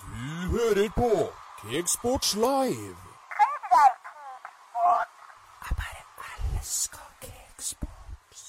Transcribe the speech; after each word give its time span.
Du 0.00 0.06
hører 0.50 0.90
på 0.96 1.32
Cakesports 1.60 2.34
Live. 2.34 2.96
Jeg 5.64 5.76
bare 5.76 6.02
elsker 6.58 6.98
Cakesports. 7.20 8.44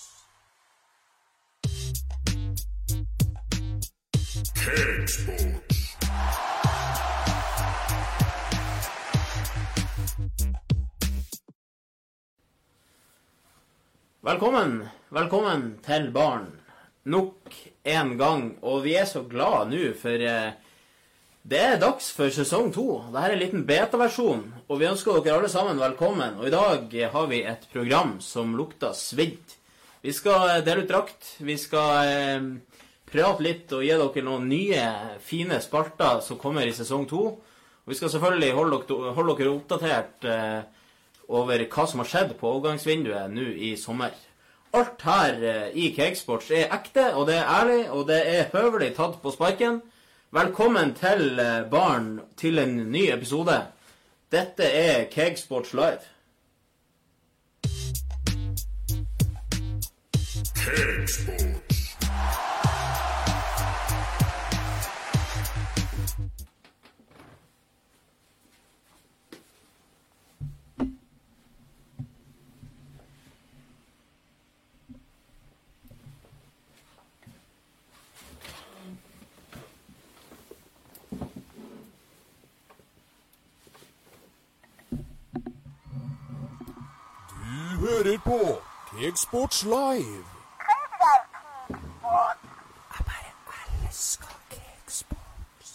Cakesports. 4.56 5.80
Velkommen, 14.22 14.84
velkommen 15.10 15.80
til 15.86 16.12
barn. 16.14 16.60
Nok 17.04 17.56
en 17.84 18.18
gang. 18.18 18.60
Og 18.62 18.84
vi 18.84 18.94
er 18.94 19.06
så 19.06 19.24
glad 19.24 19.72
nå, 19.72 19.94
for 20.02 20.10
eh, 20.30 20.52
det 21.50 21.60
er 21.60 21.80
dags 21.82 22.12
for 22.14 22.30
sesong 22.30 22.70
to. 22.76 22.86
Dette 23.10 23.26
er 23.26 23.34
en 23.34 23.42
liten 23.42 23.66
beta-versjon, 23.66 24.44
og 24.70 24.82
vi 24.82 24.90
ønsker 24.90 25.18
dere 25.24 25.40
alle 25.40 25.50
sammen 25.50 25.82
velkommen. 25.82 26.38
Og 26.38 26.50
i 26.50 26.54
dag 26.54 26.94
har 27.14 27.30
vi 27.32 27.42
et 27.42 27.66
program 27.74 28.20
som 28.22 28.54
lukter 28.58 28.94
svidd. 28.94 29.56
Vi 30.06 30.14
skal 30.14 30.46
eh, 30.50 30.64
dele 30.66 30.86
ut 30.86 30.92
drakt. 30.92 31.34
Vi 31.42 31.58
skal 31.58 32.12
eh, 32.12 32.46
prate 33.10 33.46
litt 33.46 33.74
og 33.74 33.82
gi 33.82 33.96
dere 33.98 34.26
noen 34.28 34.46
nye, 34.52 34.86
fine 35.26 35.58
spalter 35.64 36.22
som 36.26 36.38
kommer 36.38 36.70
i 36.70 36.76
sesong 36.76 37.10
to. 37.10 37.26
Og 37.34 37.90
vi 37.90 37.98
skal 37.98 38.14
selvfølgelig 38.14 38.54
holde 38.54 39.36
dere 39.40 39.54
oppdatert 39.56 40.30
eh, 40.30 40.60
over 41.34 41.66
hva 41.66 41.90
som 41.90 42.04
har 42.04 42.10
skjedd 42.14 42.38
på 42.38 42.54
overgangsvinduet 42.54 43.34
nå 43.34 43.52
i 43.58 43.74
sommer. 43.80 44.14
Alt 44.78 45.02
her 45.02 45.42
eh, 45.42 45.70
i 45.74 45.90
Cakesports 45.98 46.54
er 46.54 46.70
ekte, 46.78 47.10
og 47.18 47.26
det 47.30 47.40
er 47.42 47.56
ærlig, 47.58 47.84
og 47.90 48.06
det 48.12 48.20
er 48.22 48.52
høvelig 48.54 48.94
tatt 49.02 49.18
på 49.24 49.34
sparken. 49.34 49.82
Velkommen 50.32 50.92
til 50.94 51.40
baren 51.40 51.70
barn 51.72 52.20
til 52.38 52.60
en 52.62 52.76
ny 52.92 53.08
episode. 53.10 53.56
Dette 54.32 54.64
er 54.64 55.10
Cakesports 55.10 55.74
Live. 55.74 56.06
Cakesports. 60.54 61.49
Hører 88.00 88.18
på 88.24 88.40
Kegsports 88.90 89.64
Live. 89.64 90.24
Jeg 91.70 93.04
bare 93.10 93.32
elsker 93.88 94.36
Kegsports. 94.54 95.74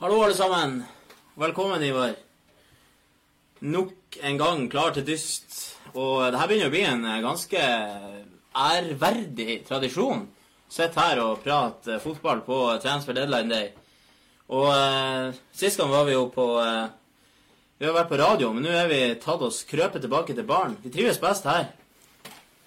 Hallo, 0.00 0.22
alle 0.22 0.36
sammen. 0.36 0.84
Velkommen, 1.36 1.82
Ivar. 1.82 2.12
Nok 3.60 4.18
en 4.22 4.38
gang 4.38 4.70
klar 4.70 4.92
til 4.92 5.06
dyst. 5.06 5.78
Og 5.94 6.32
det 6.32 6.40
her 6.40 6.52
begynner 6.52 6.68
å 6.68 6.74
bli 6.76 6.84
en 6.84 7.08
eh, 7.08 7.24
ganske 7.24 7.64
ærverdig 8.66 9.62
tradisjon. 9.68 10.26
Sitte 10.68 11.00
her 11.00 11.22
og 11.24 11.40
prate 11.46 11.96
fotball 12.04 12.44
på 12.44 12.60
Transfer 12.84 13.16
Deadline 13.16 13.54
Day. 13.54 13.72
Og 14.52 14.68
eh, 14.74 15.32
sist 15.56 15.80
gang 15.80 15.96
var 15.96 16.04
vi 16.04 16.18
jo 16.18 16.28
på 16.34 16.50
eh, 16.60 16.86
Vi 17.76 17.84
har 17.84 17.92
vært 17.92 18.08
på 18.08 18.16
radio, 18.16 18.54
men 18.56 18.64
nå 18.64 18.70
er 18.72 18.86
vi 18.88 18.98
tatt 19.20 19.42
oss 19.44 19.58
krøpet 19.68 20.00
tilbake 20.00 20.32
til 20.32 20.46
baren. 20.48 20.78
Vi 20.80 20.88
trives 20.94 21.18
best 21.20 21.44
her. 21.44 21.66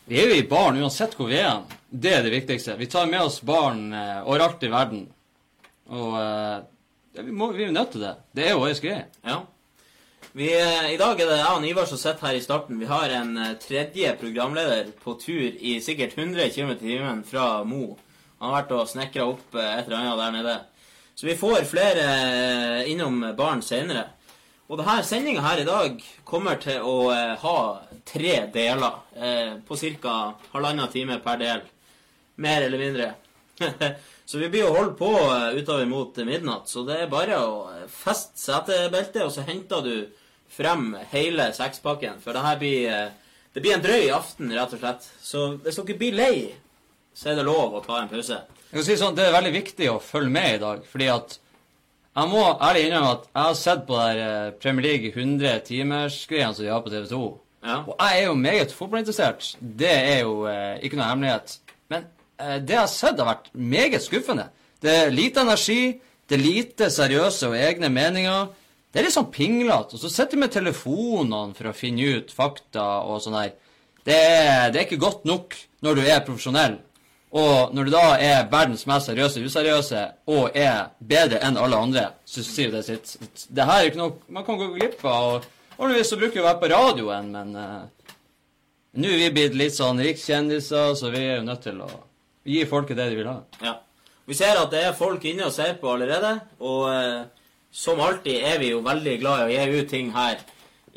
Vi 0.05 0.19
er 0.21 0.27
jo 0.29 0.35
i 0.37 0.43
baren 0.45 0.77
uansett 0.77 1.15
hvor 1.17 1.31
vi 1.31 1.39
er. 1.41 1.63
Det 1.89 2.11
er 2.13 2.21
det 2.21 2.33
viktigste. 2.35 2.75
Vi 2.77 2.85
tar 2.93 3.09
med 3.09 3.23
oss 3.25 3.39
barn 3.41 3.87
eh, 3.89 4.19
overalt 4.21 4.61
i 4.61 4.69
verden. 4.69 5.07
Og 5.89 6.13
eh, 6.19 6.59
ja, 7.17 7.23
vi, 7.25 7.33
må, 7.33 7.47
vi 7.57 7.65
er 7.65 7.73
nødt 7.73 7.95
til 7.95 8.03
det. 8.05 8.11
Det 8.37 8.43
er 8.45 8.53
jo 8.53 8.59
vår 8.61 8.75
greie. 8.83 9.07
Ja. 9.25 9.39
Vi, 10.37 10.51
eh, 10.59 10.91
I 10.93 11.01
dag 11.01 11.25
er 11.25 11.31
det 11.33 11.39
jeg 11.39 11.55
og 11.55 11.65
Ivar 11.71 11.89
som 11.89 12.01
sitter 12.03 12.29
her 12.29 12.37
i 12.37 12.45
starten. 12.45 12.77
Vi 12.77 12.91
har 12.93 13.15
en 13.17 13.33
tredje 13.65 14.13
programleder 14.21 14.93
på 15.01 15.17
tur 15.25 15.57
i 15.57 15.79
sikkert 15.81 16.13
100 16.19 16.53
km 16.53 16.75
i 16.75 16.79
timen 16.83 17.25
fra 17.25 17.63
Mo. 17.65 17.95
Han 18.37 18.53
har 18.53 18.59
vært 18.59 18.77
og 18.77 18.93
snekra 18.93 19.25
opp 19.33 19.57
et 19.57 19.89
eller 19.89 20.03
annet 20.03 20.21
der 20.21 20.37
nede. 20.37 20.55
Så 21.17 21.25
vi 21.25 21.39
får 21.41 21.65
flere 21.73 22.85
innom 22.93 23.23
baren 23.33 23.65
senere. 23.65 24.05
Og 24.69 24.77
denne 24.77 25.01
sendinga 25.01 25.41
her 25.41 25.63
i 25.63 25.65
dag 25.65 26.03
kommer 26.29 26.59
til 26.61 26.83
å 26.85 27.09
eh, 27.09 27.31
ha 27.41 27.55
tre 28.05 28.35
deler 28.53 28.99
eh, 29.17 29.55
på 29.65 29.77
ca. 30.03 30.17
halvannen 30.51 30.91
time 30.93 31.17
per 31.23 31.39
del. 31.41 31.63
Mer 32.37 32.67
eller 32.67 32.83
mindre. 32.83 33.07
så 34.29 34.37
vi 34.37 34.49
blir 34.53 34.67
å 34.67 34.75
holde 34.75 34.93
på 34.99 35.09
eh, 35.09 35.57
utover 35.57 35.89
mot 35.89 36.21
midnatt. 36.21 36.69
Så 36.69 36.85
det 36.85 36.99
er 37.01 37.09
bare 37.09 37.41
å 37.41 37.55
eh, 37.73 37.87
feste 37.89 38.37
setebeltet, 38.37 39.23
og 39.25 39.33
så 39.33 39.47
henter 39.49 39.81
du 39.81 39.95
frem 40.53 40.93
hele 41.15 41.49
sekspakken. 41.57 42.21
For 42.21 42.37
det 42.37 42.55
blir, 42.61 42.93
eh, 42.93 43.35
det 43.57 43.65
blir 43.65 43.73
en 43.73 43.85
drøy 43.89 44.13
aften, 44.13 44.53
rett 44.53 44.77
og 44.77 44.85
slett. 44.85 45.11
Så 45.17 45.47
hvis 45.65 45.81
dere 45.81 45.99
blir 46.05 46.21
lei, 46.21 46.33
så 47.17 47.33
er 47.33 47.41
det 47.41 47.49
lov 47.49 47.73
å 47.73 47.85
ta 47.89 48.03
en 48.03 48.13
pause. 48.13 48.43
Jeg 48.69 48.77
kan 48.77 48.85
si 48.85 49.01
sånn, 49.01 49.17
Det 49.17 49.25
er 49.25 49.33
veldig 49.33 49.57
viktig 49.63 49.89
å 49.89 49.97
følge 49.97 50.37
med 50.37 50.59
i 50.59 50.61
dag, 50.61 50.85
fordi 50.85 51.09
at 51.09 51.39
jeg 52.17 52.29
må 52.31 52.41
ærlig 52.57 52.87
innrømme 52.87 53.11
at 53.13 53.27
jeg 53.29 53.43
har 53.43 53.57
sett 53.57 53.85
på 53.87 53.97
der 53.99 54.21
eh, 54.23 54.53
Premier 54.61 54.85
League 54.87 55.11
100 55.13 55.61
timers-greiene 55.67 56.55
som 56.55 56.65
de 56.65 56.71
har 56.73 56.81
på 56.83 56.91
TV 56.91 57.05
2. 57.11 57.21
Ja. 57.63 57.75
Og 57.85 57.95
jeg 57.99 58.21
er 58.21 58.25
jo 58.25 58.33
meget 58.39 58.73
fotballinteressert. 58.75 59.49
Det 59.59 59.91
er 59.91 60.19
jo 60.23 60.47
eh, 60.49 60.79
ikke 60.83 60.99
noe 60.99 61.09
hemmelighet. 61.11 61.59
Men 61.93 62.07
eh, 62.39 62.57
det 62.57 62.75
jeg 62.75 62.81
har 62.81 62.91
sett, 62.91 63.21
har 63.21 63.29
vært 63.29 63.51
meget 63.53 64.03
skuffende. 64.03 64.49
Det 64.81 64.95
er 64.95 65.13
lite 65.13 65.43
energi, 65.45 65.99
det 66.29 66.37
er 66.37 66.43
lite 66.43 66.89
seriøse 66.93 67.51
og 67.51 67.57
egne 67.59 67.91
meninger. 67.93 68.49
Det 68.89 69.01
er 69.01 69.05
litt 69.05 69.15
sånn 69.15 69.31
pinglete. 69.33 69.95
Og 69.95 70.01
så 70.01 70.11
sitter 70.11 70.37
de 70.37 70.43
med 70.43 70.53
telefonene 70.55 71.55
for 71.57 71.69
å 71.69 71.77
finne 71.77 72.09
ut 72.17 72.33
fakta 72.33 72.87
og 73.05 73.21
sånn 73.23 73.37
her. 73.37 73.55
Det 74.01 74.19
det 74.73 74.79
er 74.79 74.85
ikke 74.87 75.01
godt 75.01 75.27
nok 75.29 75.55
når 75.85 75.99
du 75.99 76.05
er 76.07 76.23
profesjonell. 76.25 76.79
Og 77.29 77.73
når 77.77 77.85
du 77.85 77.91
da 77.93 78.05
er 78.17 78.47
verdens 78.49 78.87
mest 78.89 79.11
seriøse 79.11 79.43
useriøse 79.45 80.01
og 80.33 80.55
er 80.57 80.89
bedre 80.97 81.41
enn 81.45 81.59
alle 81.61 81.77
andre, 81.77 82.05
så 82.25 82.41
sier 82.45 82.73
det 82.73 82.87
sitt. 82.87 83.11
Det 83.53 83.67
her 83.69 83.83
er 83.83 83.89
ikke 83.91 84.01
noe 84.01 84.33
man 84.33 84.45
kan 84.47 84.57
gå 84.57 84.71
glipp 84.73 85.03
av. 85.05 85.35
og 85.35 85.77
Vanligvis 85.79 86.09
så 86.09 86.17
bruker 86.17 86.39
vi 86.39 86.41
å 86.41 86.47
være 86.47 86.61
på 86.63 86.71
radioen, 86.73 87.29
men 87.31 87.53
uh, 87.53 88.15
nå 88.97 89.11
er 89.13 89.21
vi 89.21 89.29
blitt 89.35 89.59
litt 89.59 89.77
sånn 89.77 90.01
rikskjendiser, 90.01 90.95
så 90.97 91.11
vi 91.13 91.21
er 91.21 91.37
jo 91.37 91.45
nødt 91.45 91.61
til 91.67 91.77
å 91.85 91.89
gi 92.49 92.65
folket 92.67 92.97
det 92.97 93.11
de 93.11 93.19
vil 93.21 93.29
ha. 93.29 93.37
Ja. 93.61 93.77
Vi 94.29 94.37
ser 94.37 94.57
at 94.57 94.73
det 94.73 94.81
er 94.87 94.97
folk 94.97 95.23
inne 95.25 95.47
og 95.47 95.53
ser 95.53 95.77
på 95.81 95.93
allerede, 95.93 96.33
og 96.59 96.89
uh, 96.89 97.29
som 97.71 98.01
alltid 98.01 98.41
er 98.41 98.57
vi 98.61 98.73
jo 98.73 98.81
veldig 98.85 99.19
glad 99.21 99.45
i 99.45 99.45
å 99.45 99.67
gi 99.69 99.83
ut 99.83 99.91
ting 99.93 100.09
her 100.17 100.41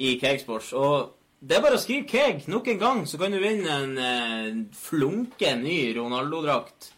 i 0.01 0.17
Cakesports. 0.21 0.73
Og 0.73 1.13
det 1.43 1.57
er 1.57 1.63
bare 1.65 1.75
å 1.75 1.83
skrive 1.83 2.07
keg 2.07 2.45
nok 2.47 2.69
en 2.71 2.79
gang, 2.79 3.01
så 3.11 3.19
kan 3.19 3.35
du 3.35 3.41
vinne 3.43 3.75
en 3.75 3.97
eh, 3.99 4.61
flunke 4.79 5.57
ny 5.59 5.79
Ronaldo-drakt. 5.97 6.93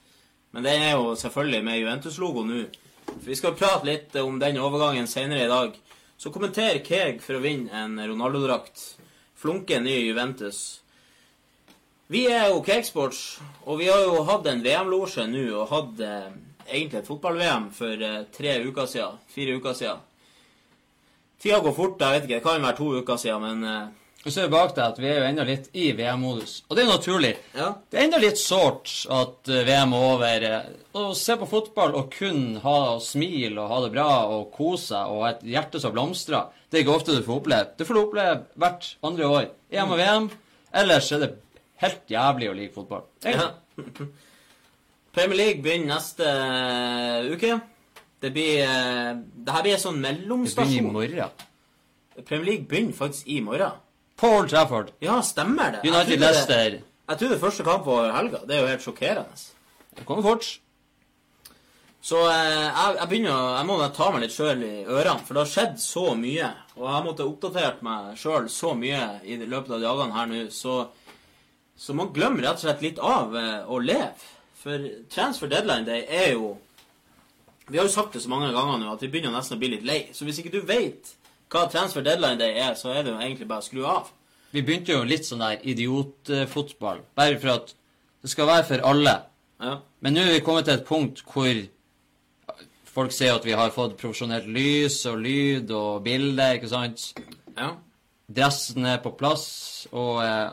Men 0.52 0.66
den 0.66 0.84
er 0.84 0.98
jo 0.98 1.14
selvfølgelig 1.16 1.62
med 1.64 1.78
Juventus-logo 1.80 2.44
nå. 2.44 2.66
For 3.08 3.30
vi 3.30 3.38
skal 3.38 3.56
prate 3.56 3.88
litt 3.88 4.14
om 4.20 4.36
den 4.42 4.60
overgangen 4.60 5.08
senere 5.08 5.46
i 5.46 5.50
dag. 5.50 5.80
Så 6.20 6.30
kommenter 6.34 6.82
Keg 6.84 7.24
for 7.24 7.38
å 7.38 7.42
vinne 7.42 7.72
en 7.72 7.96
Ronaldo-drakt. 7.96 8.84
Flunke 9.40 9.80
ny 9.80 9.96
Juventus. 10.04 10.60
Vi 12.12 12.26
er 12.28 12.50
jo 12.52 12.60
Cakesports, 12.62 13.40
og 13.64 13.80
vi 13.80 13.88
har 13.88 14.04
jo 14.04 14.22
hatt 14.28 14.46
en 14.50 14.60
VM-losje 14.62 15.24
nå, 15.24 15.48
og 15.56 15.70
hatt 15.72 16.04
eh, 16.04 16.30
egentlig 16.68 17.00
et 17.00 17.08
fotball-VM 17.08 17.70
for 17.72 18.08
eh, 18.12 18.22
tre 18.28 18.58
uker 18.68 18.92
siden. 18.92 19.20
Fire 19.32 19.56
uker 19.56 19.76
siden. 19.80 20.04
Tida 21.40 21.64
går 21.64 21.76
fort, 21.76 21.96
jeg 22.00 22.12
vet 22.12 22.26
ikke. 22.28 22.36
Det 22.36 22.44
kan 22.44 22.62
være 22.62 22.76
to 22.76 22.92
uker 23.00 23.20
siden, 23.20 23.48
men 23.48 23.70
eh, 23.72 24.03
Og 24.24 24.32
så 24.32 24.40
er 24.40 24.46
det 24.46 24.52
bak 24.54 24.70
deg 24.72 24.84
at 24.86 24.98
vi 25.02 25.08
er 25.10 25.18
jo 25.20 25.24
ennå 25.28 25.44
litt 25.44 25.66
i 25.76 25.90
VM-modus. 25.92 26.52
Og 26.70 26.76
det 26.78 26.84
er 26.84 26.88
naturlig. 26.88 27.32
ja. 27.54 27.66
Det 27.90 27.98
er 28.00 28.06
ennå 28.06 28.20
litt 28.22 28.38
sårt 28.40 28.88
at 29.12 29.50
eh, 29.52 29.64
VM 29.68 29.92
er 29.92 30.04
over. 30.08 30.46
eh, 30.48 30.70
Å 30.96 31.02
se 31.18 31.36
på 31.36 31.48
fotball 31.50 31.92
og 31.98 32.08
kun 32.14 32.56
ha 32.62 32.76
smil 33.04 33.58
og 33.60 33.68
ha 33.68 33.80
det 33.84 33.90
bra 33.92 34.06
og 34.32 34.46
kose 34.56 34.86
seg 34.94 35.12
og 35.12 35.24
ha 35.26 35.32
et 35.34 35.42
hjerte 35.52 35.80
som 35.82 35.92
blomstrer, 35.92 36.48
det 36.70 36.78
er 36.80 36.86
ikke 36.86 36.96
ofte 36.96 37.18
du 37.18 37.20
får 37.26 37.42
oppleve. 37.42 37.68
Det 37.76 37.86
får 37.86 37.94
du 37.94 38.00
oppleve 38.06 38.38
hvert 38.64 38.88
andre 39.10 39.28
år. 39.28 39.50
EM 39.70 39.92
og 39.92 40.00
VM. 40.00 40.30
Ellers 40.74 41.12
er 41.12 41.20
det 41.26 41.30
helt 41.84 42.08
jævlig 42.16 42.48
å 42.50 42.56
like 42.56 42.74
fotball. 42.80 43.04
ja. 43.28 43.50
Premier 45.14 45.36
League 45.38 45.62
begynner 45.62 45.92
neste 45.94 46.26
eh, 46.26 47.28
uke. 47.30 47.60
Det 48.24 48.32
blir 48.34 48.64
Det 49.44 49.52
her 49.52 49.62
blir 49.62 49.74
en 49.76 49.82
sånn 49.82 50.00
Det 50.00 50.08
begynner 50.08 50.16
i 50.16 50.24
mellomstasjon. 50.24 50.92
morgen. 50.96 51.30
Premier 52.24 52.46
League 52.48 52.66
begynner 52.70 52.96
faktisk 52.96 53.28
i 53.30 53.40
morgen. 53.44 53.76
Old 54.22 54.50
Trafford. 54.50 54.90
Ja, 55.04 55.22
stemmer 55.22 55.72
det. 55.72 55.88
United 55.90 56.18
trodde 56.18 56.82
Jeg 57.08 57.18
tror 57.18 57.28
det 57.28 57.36
er 57.36 57.40
første 57.40 57.64
kamp 57.64 57.86
var 57.86 58.12
helga. 58.16 58.38
Det 58.48 58.56
er 58.56 58.60
jo 58.62 58.68
helt 58.70 58.84
sjokkerende. 58.84 59.42
Det 59.98 60.06
kommer 60.06 60.22
fort. 60.22 60.46
Så 62.04 62.18
eh, 62.28 62.66
jeg, 62.68 62.96
jeg 62.98 63.08
begynner 63.08 63.32
å, 63.32 63.44
jeg 63.56 63.66
må 63.68 63.76
ta 63.96 64.10
meg 64.12 64.24
litt 64.24 64.34
sjøl 64.34 64.64
i 64.64 64.72
ørene, 64.84 65.22
for 65.24 65.36
det 65.36 65.44
har 65.44 65.52
skjedd 65.52 65.78
så 65.80 66.10
mye. 66.20 66.50
Og 66.76 66.84
jeg 66.88 67.06
måtte 67.06 67.28
oppdatert 67.28 67.80
meg 67.86 68.18
sjøl 68.20 68.50
så 68.52 68.74
mye 68.76 69.00
i 69.24 69.38
løpet 69.40 69.76
av 69.76 69.84
dagene 69.84 70.16
her 70.16 70.28
nå, 70.28 70.42
så, 70.52 70.74
så 71.76 71.96
man 71.96 72.12
glemmer 72.16 72.44
rett 72.44 72.60
og 72.60 72.66
slett 72.66 72.84
litt 72.84 73.00
av 73.00 73.36
eh, 73.40 73.64
å 73.64 73.80
leve. 73.80 74.30
For 74.64 74.84
transfer 75.12 75.48
deadline 75.52 75.84
day 75.84 76.06
er 76.08 76.30
jo 76.32 76.54
Vi 77.68 77.76
har 77.76 77.84
jo 77.84 77.92
sagt 77.92 78.14
det 78.16 78.22
så 78.24 78.30
mange 78.32 78.48
ganger 78.52 78.78
nå 78.80 78.92
at 78.92 79.02
vi 79.04 79.10
begynner 79.12 79.32
nesten 79.32 79.56
å 79.56 79.60
bli 79.60 79.72
litt 79.72 79.84
lei. 79.88 80.00
Så 80.12 80.28
hvis 80.28 80.40
ikke 80.40 80.52
du 80.52 80.60
vet 80.68 81.14
hva 81.52 81.66
transfer 81.70 82.04
deadline 82.04 82.40
day 82.40 82.56
er, 82.58 82.74
så 82.78 82.92
er 82.94 83.04
det 83.04 83.12
jo 83.12 83.20
egentlig 83.20 83.48
bare 83.50 83.62
å 83.62 83.66
skru 83.66 83.84
av. 83.88 84.10
Vi 84.54 84.62
begynte 84.62 84.94
jo 84.94 85.04
litt 85.06 85.26
sånn 85.26 85.42
der 85.42 85.62
idiotfotball. 85.66 87.02
Bare 87.18 87.38
for 87.42 87.56
at 87.56 87.72
det 88.22 88.30
skal 88.32 88.48
være 88.48 88.66
for 88.68 88.84
alle. 88.90 89.14
Ja. 89.62 89.78
Men 90.04 90.14
nå 90.16 90.24
er 90.24 90.36
vi 90.36 90.44
kommet 90.46 90.68
til 90.68 90.78
et 90.78 90.86
punkt 90.88 91.22
hvor 91.26 91.62
folk 92.94 93.14
ser 93.14 93.34
at 93.34 93.46
vi 93.46 93.56
har 93.58 93.72
fått 93.74 93.96
profesjonelt 93.98 94.46
lys 94.50 95.00
og 95.10 95.18
lyd 95.24 95.72
og 95.74 96.04
bilde, 96.06 96.52
ikke 96.58 96.70
sant? 96.70 97.08
ja. 97.58 97.74
Dressen 98.34 98.86
er 98.88 99.02
på 99.04 99.10
plass, 99.18 99.42
og 99.92 100.22
eh, 100.24 100.52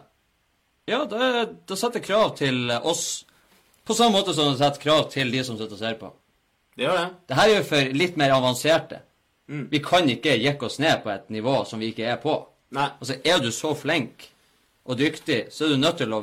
Ja, 0.92 1.06
det, 1.08 1.28
det 1.70 1.78
setter 1.80 2.04
krav 2.04 2.34
til 2.36 2.68
oss. 2.84 3.24
På 3.88 3.96
samme 3.96 4.18
måte 4.18 4.34
som 4.36 4.50
det 4.50 4.60
setter 4.60 4.82
krav 4.84 5.06
til 5.14 5.32
de 5.32 5.44
som 5.48 5.56
sitter 5.56 5.78
og 5.78 5.80
ser 5.80 5.96
på. 6.02 6.10
Det 6.76 6.84
gjør 6.84 6.98
det. 7.00 7.06
Det 7.30 7.38
her 7.38 7.48
er 7.48 7.56
jo 7.56 7.70
for 7.70 7.96
litt 8.02 8.20
mer 8.20 8.34
avanserte. 8.36 9.00
Mm. 9.52 9.66
Vi 9.72 9.82
kan 9.84 10.08
ikke 10.10 10.38
jekke 10.40 10.66
oss 10.70 10.80
ned 10.80 11.02
på 11.04 11.12
et 11.12 11.30
nivå 11.34 11.58
som 11.68 11.82
vi 11.82 11.92
ikke 11.92 12.08
er 12.08 12.20
på. 12.24 12.38
Nei. 12.72 12.88
Altså, 13.00 13.18
Er 13.26 13.42
du 13.44 13.52
så 13.52 13.74
flink 13.76 14.30
og 14.86 14.98
dyktig, 14.98 15.46
så 15.52 15.66
er 15.66 15.74
du 15.74 15.82
nødt 15.82 15.98
til 16.00 16.14
å 16.16 16.22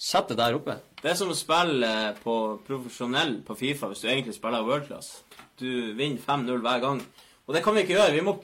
sette 0.00 0.36
der 0.36 0.56
oppe. 0.56 0.78
Det 1.02 1.12
er 1.12 1.18
som 1.18 1.28
å 1.28 1.36
spille 1.36 1.84
eh, 2.08 2.16
på 2.24 2.36
profesjonell 2.64 3.36
på 3.44 3.56
Fifa 3.58 3.90
hvis 3.90 4.00
du 4.00 4.08
egentlig 4.08 4.36
spiller 4.38 4.64
world 4.64 4.88
class. 4.88 5.18
Du 5.60 5.92
vinner 5.94 6.20
5-0 6.24 6.64
hver 6.64 6.80
gang. 6.80 7.02
Og 7.44 7.54
det 7.54 7.62
kan 7.62 7.76
vi 7.76 7.84
ikke 7.84 7.98
gjøre. 7.98 8.16
Vi 8.16 8.24
må 8.24 8.38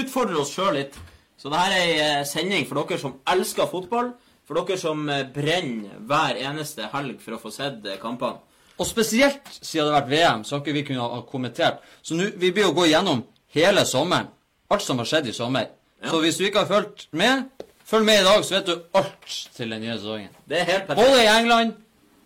utfordre 0.00 0.40
oss 0.40 0.54
sjøl 0.56 0.80
litt. 0.80 0.96
Så 1.36 1.52
dette 1.52 1.68
er 1.68 1.76
ei 1.76 2.00
eh, 2.00 2.24
sending 2.24 2.64
for 2.64 2.80
dere 2.80 3.02
som 3.02 3.20
elsker 3.28 3.68
fotball. 3.68 4.14
For 4.48 4.56
dere 4.56 4.80
som 4.80 5.04
eh, 5.12 5.26
brenner 5.28 6.00
hver 6.08 6.40
eneste 6.40 6.88
helg 6.96 7.20
for 7.20 7.36
å 7.36 7.42
få 7.44 7.52
sett 7.52 7.84
kampene. 8.00 8.40
Og 8.76 8.88
spesielt 8.88 9.44
siden 9.60 9.86
det 9.86 9.92
har 9.92 10.02
vært 10.02 10.10
VM, 10.10 10.42
så 10.44 10.56
har 10.56 10.64
ikke 10.64 10.76
vi 10.76 10.84
kunnet 10.88 11.04
ha 11.04 11.22
kommentert. 11.28 11.84
Så 12.04 12.16
nu, 12.16 12.26
vi 12.36 12.50
blir 12.52 12.68
å 12.68 12.74
gå 12.76 12.88
gjennom 12.90 13.22
hele 13.56 13.84
sommeren. 13.88 14.30
Alt 14.70 14.84
som 14.84 14.98
har 15.00 15.08
skjedd 15.08 15.30
i 15.30 15.34
sommer. 15.36 15.68
Ja. 16.02 16.10
Så 16.10 16.20
hvis 16.22 16.38
du 16.38 16.46
ikke 16.46 16.64
har 16.64 16.70
fulgt 16.70 17.06
med, 17.16 17.48
følg 17.86 18.06
med 18.06 18.20
i 18.20 18.26
dag, 18.26 18.44
så 18.44 18.58
vet 18.58 18.70
du 18.70 18.74
alt 18.98 19.36
til 19.56 19.74
den 19.74 19.84
nye 19.84 19.98
sesongen. 19.98 20.32
Det 20.44 20.60
er 20.60 20.70
helt 20.70 20.88
perfekt. 20.88 21.02
Både 21.02 21.22
i 21.22 21.30
England 21.30 21.76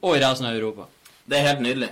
og 0.00 0.16
i 0.16 0.22
resten 0.24 0.48
av 0.48 0.56
Europa. 0.56 0.88
Det 1.28 1.38
er 1.38 1.48
helt 1.50 1.64
nydelig. 1.66 1.90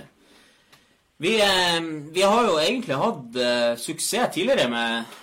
Vi, 1.19 1.35
eh, 1.43 1.79
vi 2.15 2.21
har 2.23 2.47
jo 2.47 2.57
egentlig 2.59 2.95
hatt 2.95 3.37
eh, 3.43 3.73
suksess 3.77 4.33
tidligere 4.33 4.69
med 4.71 5.17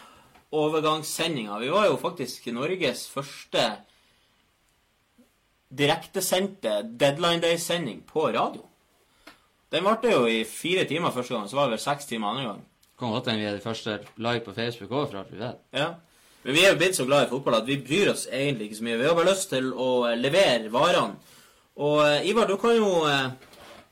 overgangssendinga. 0.56 1.58
Vi 1.58 1.72
var 1.72 1.86
jo 1.88 1.98
faktisk 2.00 2.46
Norges 2.52 3.06
første 3.08 3.64
direktesendte 5.76 6.82
Deadline 7.00 7.42
Day-sending 7.42 8.02
på 8.06 8.28
radio. 8.28 8.62
Den 9.72 9.84
varte 9.84 10.12
jo 10.12 10.26
i 10.30 10.44
fire 10.44 10.84
timer 10.84 11.10
første 11.10 11.34
gang, 11.34 11.48
så 11.48 11.56
var 11.58 11.66
det 11.66 11.76
vel 11.76 11.82
seks 11.82 12.06
timer 12.06 12.28
andre 12.28 12.44
gang. 12.44 12.60
Kan 12.96 13.12
godt 13.12 13.28
hende 13.28 13.42
vi 13.42 13.48
er 13.50 13.56
de 13.58 13.64
første 13.64 13.98
live 14.16 14.40
på 14.44 14.54
Facebook 14.56 14.92
òg, 14.92 15.10
for 15.10 15.20
alt 15.20 15.32
vi 15.32 15.40
vet. 15.42 15.58
Ja. 15.76 15.90
Men 16.46 16.54
vi 16.54 16.62
er 16.62 16.72
jo 16.72 16.78
blitt 16.80 16.96
så 16.96 17.04
glad 17.04 17.26
i 17.26 17.30
fotball 17.32 17.58
at 17.58 17.66
vi 17.68 17.80
bryr 17.82 18.12
oss 18.12 18.28
egentlig 18.30 18.68
ikke 18.68 18.78
så 18.78 18.86
mye. 18.86 18.98
Vi 19.00 19.08
har 19.08 19.16
bare 19.18 19.32
lyst 19.32 19.50
til 19.50 19.72
å 19.72 19.88
eh, 20.06 20.16
levere 20.20 20.70
varene. 20.72 21.34
Og 21.82 21.98
eh, 22.06 22.28
Ivar, 22.30 22.48
du 22.48 22.56
kan 22.60 22.76
jo 22.78 23.02
eh, 23.10 23.26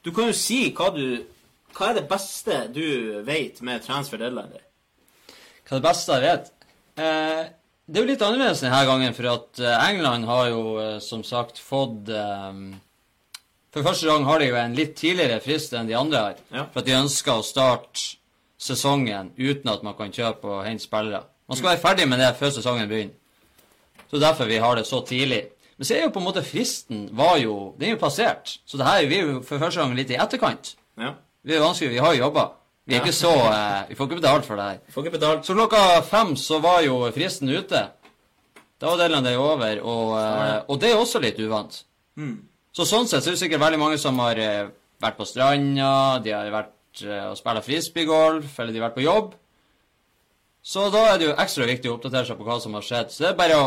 Du 0.04 0.12
kan 0.14 0.30
jo 0.30 0.36
si 0.36 0.70
hva 0.76 0.86
du 0.94 1.02
Hva 1.74 1.90
er 1.90 1.98
det 1.98 2.06
beste 2.08 2.62
du 2.72 3.20
vet 3.26 3.60
med 3.66 3.82
transfer 3.84 4.22
deadline? 4.22 4.62
Hva 5.66 5.74
er 5.74 5.82
det 5.82 5.88
beste 5.88 6.16
jeg 6.16 6.24
vet? 6.24 6.50
Eh, 7.02 7.42
det 7.84 8.00
er 8.00 8.06
jo 8.06 8.12
litt 8.14 8.24
annerledes 8.24 8.62
denne 8.64 8.80
gangen, 8.88 9.12
for 9.12 9.28
at 9.28 9.60
England 9.90 10.24
har 10.24 10.46
jo 10.48 10.60
som 11.04 11.20
sagt 11.26 11.58
fått 11.60 12.08
eh, 12.08 12.60
For 13.74 13.84
første 13.84 14.08
gang 14.08 14.24
har 14.30 14.40
de 14.40 14.48
jo 14.48 14.60
en 14.62 14.78
litt 14.78 14.94
tidligere 14.96 15.42
frist 15.44 15.74
enn 15.76 15.90
de 15.90 15.98
andre 15.98 16.22
har. 16.28 16.38
Ja. 16.54 16.68
For 16.70 16.80
at 16.80 16.88
de 16.88 16.96
ønsker 17.02 17.42
å 17.42 17.44
starte 17.44 18.14
sesongen 18.64 19.32
uten 19.36 19.70
at 19.72 19.84
man 19.84 19.96
kan 19.98 20.12
kjøpe 20.12 20.48
og 20.48 20.64
hente 20.64 20.86
spillere. 20.86 21.24
Man 21.48 21.58
skal 21.58 21.74
være 21.74 21.82
ferdig 21.82 22.08
med 22.08 22.22
det 22.22 22.32
før 22.38 22.54
sesongen 22.54 22.88
begynner. 22.88 23.18
Så 24.10 24.20
derfor 24.22 24.48
vi 24.48 24.60
har 24.62 24.76
det 24.78 24.86
så 24.86 25.02
tidlig. 25.04 25.42
Men 25.76 25.86
så 25.88 25.96
er 25.96 26.04
jo 26.04 26.12
på 26.14 26.20
en 26.22 26.28
måte 26.28 26.44
fristen 26.46 27.08
var 27.12 27.36
jo 27.42 27.74
Den 27.78 27.88
er 27.88 27.96
jo 27.96 28.00
passert. 28.00 28.58
Så 28.64 28.78
det 28.78 28.86
her 28.86 29.06
vi 29.10 29.18
er 29.18 29.26
jo 29.26 29.40
for 29.42 29.58
første 29.58 29.80
gang 29.80 29.96
litt 29.96 30.12
i 30.14 30.20
etterkant. 30.20 30.76
Ja. 31.00 31.16
Vi 31.42 31.56
er 31.56 31.64
vanskelig, 31.64 31.90
vi 31.96 32.04
har 32.04 32.14
jo 32.14 32.22
jobba. 32.24 32.44
Vi 32.84 32.94
er 32.94 33.00
ikke 33.00 33.16
så 33.16 33.32
eh, 33.48 33.88
Vi 33.88 33.96
får 33.96 34.08
ikke 34.08 34.20
betalt 34.20 34.46
for 34.46 34.60
det 34.60 34.68
her. 34.68 34.80
Får 34.92 35.04
ikke 35.04 35.16
betalt. 35.18 35.46
Så 35.46 35.56
klokka 35.56 35.82
fem 36.06 36.34
så 36.36 36.60
var 36.62 36.82
jo 36.84 37.00
fristen 37.16 37.50
ute. 37.50 37.82
Da 38.80 38.90
var 38.90 39.00
delen 39.00 39.24
det 39.24 39.36
over, 39.38 39.80
og, 39.80 40.14
eh, 40.20 40.56
og 40.68 40.80
det 40.80 40.90
er 40.90 41.00
også 41.00 41.20
litt 41.22 41.40
uvant. 41.40 41.82
Mm. 42.20 42.36
Så 42.74 42.86
sånn 42.88 43.08
sett 43.08 43.24
så 43.24 43.30
er 43.30 43.36
det 43.36 43.40
sikkert 43.40 43.62
veldig 43.62 43.80
mange 43.80 43.98
som 44.02 44.18
har 44.20 44.38
eh, 44.40 44.70
vært 45.02 45.18
på 45.18 45.26
stranda, 45.28 46.20
de 46.24 46.34
har 46.34 46.50
vært 46.52 46.73
eh, 47.02 47.24
og 47.30 47.38
spilt 47.38 47.66
frisbeegolf, 47.66 48.58
eller 48.58 48.72
de 48.72 48.80
har 48.80 48.88
vært 48.88 48.98
på 49.00 49.06
jobb. 49.06 49.32
Så 50.64 50.86
da 50.92 51.02
er 51.10 51.18
det 51.20 51.26
jo 51.28 51.38
ekstra 51.42 51.66
viktig 51.68 51.90
å 51.90 51.96
oppdatere 51.98 52.28
seg 52.28 52.38
på 52.38 52.46
hva 52.46 52.60
som 52.62 52.76
har 52.78 52.84
skjedd. 52.86 53.10
Så 53.12 53.24
det 53.24 53.32
er 53.32 53.40
bare 53.40 53.58
å 53.60 53.66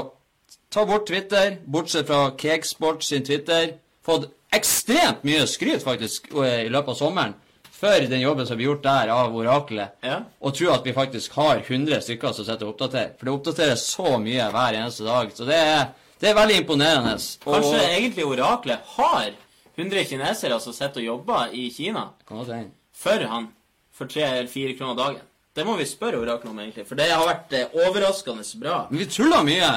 ta 0.74 0.86
bort 0.88 1.06
Twitter, 1.10 1.60
bortsett 1.66 2.08
fra 2.10 2.32
Cakesport 2.40 3.04
sin 3.06 3.26
Twitter. 3.28 3.76
Fått 4.06 4.32
ekstremt 4.56 5.28
mye 5.28 5.44
skryt, 5.50 5.84
faktisk, 5.86 6.32
eh, 6.34 6.66
i 6.66 6.72
løpet 6.74 6.96
av 6.96 7.00
sommeren 7.02 7.36
for 7.78 8.08
den 8.10 8.22
jobben 8.22 8.48
som 8.48 8.58
blir 8.58 8.72
gjort 8.72 8.84
der 8.84 9.12
av 9.14 9.36
oraklet. 9.38 10.00
Ja. 10.02 10.22
Og 10.42 10.56
tro 10.58 10.72
at 10.74 10.86
vi 10.86 10.96
faktisk 10.98 11.36
har 11.38 11.62
100 11.62 12.02
stykker 12.02 12.34
som 12.34 12.48
sitter 12.48 12.66
og 12.66 12.74
oppdaterer. 12.74 13.14
For 13.20 13.30
det 13.30 13.36
oppdateres 13.36 13.84
så 13.92 14.16
mye 14.22 14.48
hver 14.54 14.80
eneste 14.80 15.06
dag. 15.06 15.34
Så 15.36 15.46
det 15.46 15.60
er, 15.62 15.84
det 16.18 16.32
er 16.32 16.40
veldig 16.40 16.62
imponerende. 16.64 17.14
Og, 17.46 17.52
Kanskje 17.60 17.84
egentlig 17.92 18.26
oraklet 18.26 18.96
har 18.96 19.30
100 19.78 20.08
kinesere 20.10 20.58
som 20.64 20.74
sitter 20.74 21.04
og 21.04 21.10
jobber 21.12 21.54
i 21.54 21.68
Kina 21.70 22.10
Kan 22.26 22.42
godt 22.42 22.56
hende. 22.56 22.77
For 22.98 23.26
han 23.32 23.50
for 23.94 24.10
tre 24.10 24.26
eller 24.26 24.52
fire 24.52 24.76
kroner 24.78 24.98
dagen. 24.98 25.26
Det 25.58 25.66
må 25.66 25.74
vi 25.80 25.88
spørre 25.90 26.20
oraklet 26.22 26.52
om, 26.52 26.60
egentlig. 26.62 26.86
For 26.86 27.00
det 27.00 27.10
har 27.10 27.26
vært 27.26 27.54
eh, 27.58 27.74
overraskende 27.86 28.46
bra. 28.62 28.84
Men 28.92 29.02
vi 29.02 29.10
tuller 29.10 29.46
mye 29.46 29.72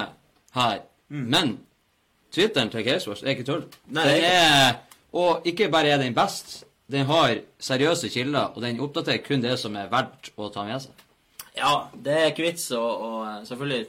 her. 0.57 0.83
Men 1.09 1.57
Twitteren 2.31 2.71
til 2.71 2.85
Casewatch 2.87 3.25
er 3.25 3.33
ikke 3.35 3.47
tull. 3.49 3.65
Nei, 3.91 4.05
det 4.07 4.19
er 4.29 4.77
og 5.13 5.47
ikke 5.49 5.71
bare 5.73 5.91
er 5.91 5.99
den 5.99 6.15
best, 6.15 6.61
den 6.91 7.07
har 7.09 7.41
seriøse 7.59 8.11
kilder, 8.13 8.53
og 8.55 8.63
den 8.63 8.81
oppdaterer 8.83 9.25
kun 9.25 9.43
det 9.43 9.57
som 9.59 9.75
er 9.79 9.91
verdt 9.91 10.31
å 10.39 10.51
ta 10.55 10.63
med 10.69 10.85
seg. 10.85 11.07
Ja, 11.57 11.89
det 11.95 12.15
er 12.15 12.31
ikke 12.31 12.47
vits 12.47 12.69
og, 12.77 13.27
eh, 13.27 13.41
Selvfølgelig. 13.49 13.89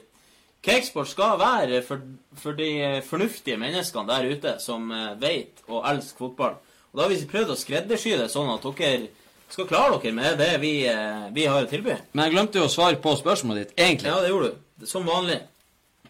Cakesport 0.61 1.09
skal 1.09 1.39
være 1.41 1.81
for, 1.81 2.01
for 2.37 2.53
de 2.53 3.01
fornuftige 3.05 3.57
menneskene 3.57 4.09
der 4.09 4.27
ute 4.29 4.55
som 4.61 4.91
eh, 4.91 5.15
vet 5.21 5.61
og 5.67 5.85
elsker 5.89 6.25
fotball. 6.27 6.57
Og 6.91 6.97
da 6.97 7.05
har 7.05 7.13
vi 7.13 7.25
prøvd 7.25 7.53
å 7.53 7.57
skreddersy 7.57 8.13
det 8.17 8.29
sånn 8.29 8.49
at 8.51 8.65
dere 8.77 9.09
skal 9.51 9.67
klare 9.69 9.99
dere 10.01 10.15
med 10.15 10.37
det 10.39 10.51
vi, 10.61 10.73
eh, 10.87 11.25
vi 11.35 11.45
har 11.45 11.65
å 11.65 11.69
tilby. 11.69 11.97
Men 12.13 12.25
jeg 12.25 12.35
glemte 12.35 12.61
jo 12.61 12.67
å 12.67 12.71
svare 12.71 12.99
på 13.01 13.15
spørsmålet 13.19 13.65
ditt, 13.65 13.73
egentlig. 13.77 14.11
Ja, 14.11 14.21
det 14.23 14.31
gjorde 14.31 14.51
du. 14.53 14.85
Som 14.87 15.09
vanlig. 15.09 15.41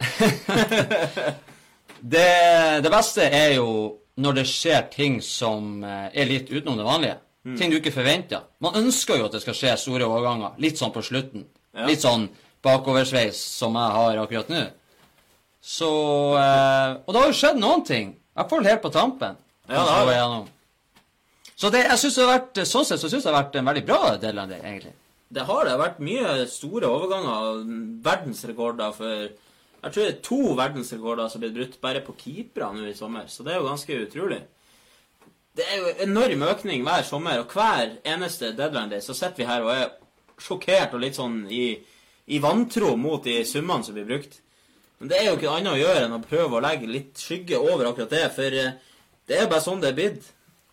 Det, 2.02 2.82
det 2.82 2.90
beste 2.90 3.28
er 3.30 3.52
jo 3.60 3.68
når 4.22 4.40
det 4.40 4.46
skjer 4.50 4.88
ting 4.90 5.20
som 5.22 5.84
eh, 5.86 6.08
er 6.18 6.26
litt 6.26 6.48
utenom 6.50 6.80
det 6.80 6.86
vanlige. 6.88 7.18
Mm. 7.46 7.58
Ting 7.60 7.70
du 7.70 7.78
ikke 7.78 7.94
forventer. 7.94 8.48
Man 8.62 8.78
ønsker 8.80 9.20
jo 9.20 9.28
at 9.28 9.36
det 9.36 9.42
skal 9.44 9.58
skje 9.58 9.76
store 9.84 10.08
overganger. 10.10 10.56
Litt 10.62 10.82
sånn 10.82 10.94
på 10.96 11.04
slutten. 11.06 11.46
Ja. 11.78 11.86
Litt 11.86 12.02
sånn 12.02 12.26
bakoversveis 12.66 13.38
som 13.38 13.78
jeg 13.78 13.96
har 13.98 14.22
akkurat 14.24 14.50
nå. 14.50 14.64
Så 15.62 15.92
eh, 16.42 16.98
Og 17.06 17.14
det 17.14 17.22
har 17.22 17.30
jo 17.30 17.38
skjedd 17.38 17.62
noen 17.62 17.86
ting. 17.86 18.16
Hvert 18.34 18.56
fall 18.56 18.66
helt 18.66 18.82
på 18.82 18.94
tampen. 18.94 19.38
Ja, 19.70 19.86
det 19.86 20.18
har. 20.18 20.50
Så 21.62 21.70
det, 21.70 21.84
jeg 21.86 22.02
synes 22.02 22.16
det 22.18 22.24
har 22.26 22.32
vært, 22.32 22.60
sånn 22.66 22.86
sett 22.90 23.02
så 23.04 23.06
syns 23.06 23.22
jeg 23.22 23.28
det 23.28 23.36
har 23.36 23.44
vært 23.44 23.58
en 23.60 23.68
veldig 23.70 23.84
bra 23.86 24.16
del 24.22 24.40
av 24.42 24.50
det, 24.50 24.58
egentlig. 24.66 24.96
Det 25.32 25.44
har 25.48 25.68
det 25.68 25.76
vært 25.80 26.00
mye 26.04 26.32
store 26.50 26.90
overganger. 26.90 27.60
Verdensrekorder 28.04 28.96
for 28.98 29.28
Jeg 29.82 29.94
tror 29.94 30.04
det 30.04 30.10
er 30.12 30.24
to 30.26 30.40
verdensrekorder 30.58 31.30
som 31.30 31.40
er 31.40 31.46
blitt 31.46 31.56
brutt 31.58 31.78
bare 31.82 32.02
på 32.06 32.16
keepere 32.18 32.72
nå 32.76 32.90
i 32.90 32.98
sommer. 32.98 33.30
Så 33.30 33.46
det 33.46 33.54
er 33.54 33.62
jo 33.62 33.70
ganske 33.70 34.00
utrolig. 34.08 34.42
Det 35.58 35.66
er 35.68 35.80
jo 35.80 35.94
enorm 36.06 36.46
økning 36.50 36.84
hver 36.86 37.06
sommer, 37.06 37.42
og 37.42 37.54
hver 37.54 37.98
eneste 38.08 38.54
deadline 38.58 38.92
day 38.92 39.02
så 39.04 39.16
sitter 39.18 39.42
vi 39.42 39.50
her 39.50 39.66
og 39.66 39.74
er 39.74 39.90
sjokkert 40.42 40.94
og 40.98 41.04
litt 41.04 41.18
sånn 41.18 41.44
i, 41.52 41.66
i 42.32 42.40
vantro 42.42 42.94
mot 42.98 43.24
de 43.26 43.42
summene 43.48 43.86
som 43.86 43.98
blir 43.98 44.08
brukt. 44.10 44.40
Men 45.02 45.12
det 45.12 45.20
er 45.20 45.30
jo 45.30 45.38
ikke 45.38 45.54
annet 45.54 45.76
å 45.76 45.82
gjøre 45.82 46.06
enn 46.08 46.18
å 46.18 46.24
prøve 46.24 46.58
å 46.58 46.64
legge 46.64 46.90
litt 46.90 47.22
skygge 47.22 47.60
over 47.60 47.90
akkurat 47.90 48.14
det, 48.14 48.26
for 48.36 48.58
eh, 48.64 48.74
det 49.28 49.38
er 49.38 49.46
jo 49.46 49.52
bare 49.54 49.66
sånn 49.66 49.82
det 49.82 49.92
er 49.92 49.98
blitt. 49.98 50.28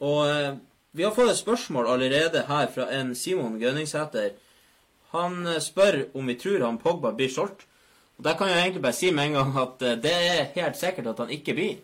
Og 0.05 0.21
eh, 0.29 0.57
vi 0.93 1.05
har 1.05 1.15
fått 1.17 1.31
et 1.33 1.41
spørsmål 1.41 1.91
allerede 1.95 2.45
her 2.49 2.69
fra 2.75 2.89
en 2.99 3.15
Simon 3.15 3.59
Gønningsæter. 3.61 4.31
Han 5.15 5.47
eh, 5.47 5.61
spør 5.65 6.05
om 6.15 6.27
vi 6.29 6.39
tror 6.41 6.65
han 6.67 6.79
Pogba 6.81 7.13
blir 7.17 7.31
solgt. 7.33 7.67
Og 8.19 8.25
Der 8.25 8.35
kan 8.35 8.49
jeg 8.51 8.63
egentlig 8.63 8.83
bare 8.83 8.97
si 8.99 9.11
med 9.15 9.29
en 9.29 9.39
gang 9.39 9.59
at 9.63 9.83
eh, 9.83 9.99
det 10.03 10.15
er 10.15 10.51
helt 10.57 10.77
sikkert 10.81 11.07
at 11.13 11.19
han 11.25 11.31
ikke 11.31 11.55
blir. 11.55 11.77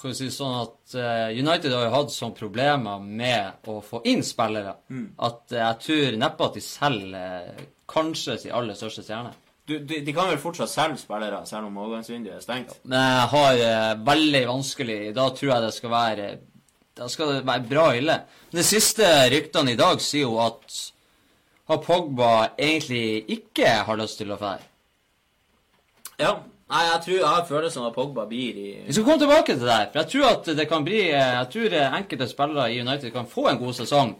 kan 0.00 0.12
si 0.14 0.26
sånn 0.30 0.58
at 0.60 0.94
eh, 0.94 1.38
United 1.38 1.72
har 1.72 1.86
jo 1.86 1.94
hatt 1.94 2.10
sånne 2.12 2.36
problemer 2.36 3.00
med 3.00 3.68
å 3.72 3.78
få 3.80 4.02
inn 4.04 4.20
spillere 4.22 4.74
at 5.18 5.52
eh, 5.54 5.62
jeg 5.62 5.78
tror 5.86 6.18
neppe 6.20 6.44
at 6.44 6.58
de 6.58 6.60
selger 6.60 7.62
kanskje 7.88 8.34
sin 8.42 8.52
aller 8.52 8.76
største 8.76 9.02
stjerne. 9.06 9.32
Du, 9.66 9.78
de, 9.78 10.02
de 10.04 10.12
kan 10.14 10.28
vel 10.28 10.38
fortsatt 10.38 10.70
selge 10.70 11.00
spillere, 11.00 11.40
selv 11.48 11.66
om 11.70 11.78
overgangsvinduet 11.82 12.36
er 12.36 12.44
stengt? 12.44 12.76
Men 12.84 13.00
jeg 13.00 13.30
har 13.32 13.62
eh, 13.70 13.94
veldig 14.06 14.42
vanskelig 14.50 14.98
Da 15.16 15.24
tror 15.34 15.50
jeg 15.54 15.64
det 15.64 15.72
skal 15.74 15.90
være 15.90 16.28
Da 16.96 17.08
skal 17.12 17.34
det 17.34 17.46
være 17.46 17.68
bra 17.68 17.86
ille. 17.96 18.20
Men 18.50 18.60
de 18.60 18.64
siste 18.66 19.06
ryktene 19.32 19.74
i 19.74 19.78
dag 19.78 20.00
sier 20.00 20.24
jo 20.24 20.38
at 20.40 20.76
har 21.66 21.80
Pogba 21.82 22.32
egentlig 22.56 23.24
ikke 23.36 23.72
har 23.88 23.98
lyst 23.98 24.20
til 24.20 24.30
å 24.32 24.38
dra. 24.40 24.56
Ja. 26.20 26.36
Nei, 26.66 26.80
jeg 26.82 27.02
tror 27.04 27.14
jeg 27.14 27.30
har 27.30 27.44
følelsen 27.46 27.82
av 27.84 27.92
at 27.92 27.94
Pogba 27.94 28.24
blir 28.26 28.56
i 28.58 28.70
Vi 28.88 28.94
skal 28.94 29.04
komme 29.06 29.22
tilbake 29.22 29.54
til 29.54 29.62
det 29.62 29.74
her, 29.74 29.84
for 29.92 30.00
jeg 30.00 30.10
tror 30.10 30.24
at 30.32 30.48
det 30.58 30.64
kan 30.66 30.86
bli 30.86 31.02
Jeg 31.12 31.50
tror 31.52 31.76
enkelte 31.84 32.26
spillere 32.26 32.72
i 32.72 32.80
United 32.82 33.12
kan 33.14 33.28
få 33.30 33.44
en 33.52 33.60
god 33.60 33.76
sesong, 33.76 34.16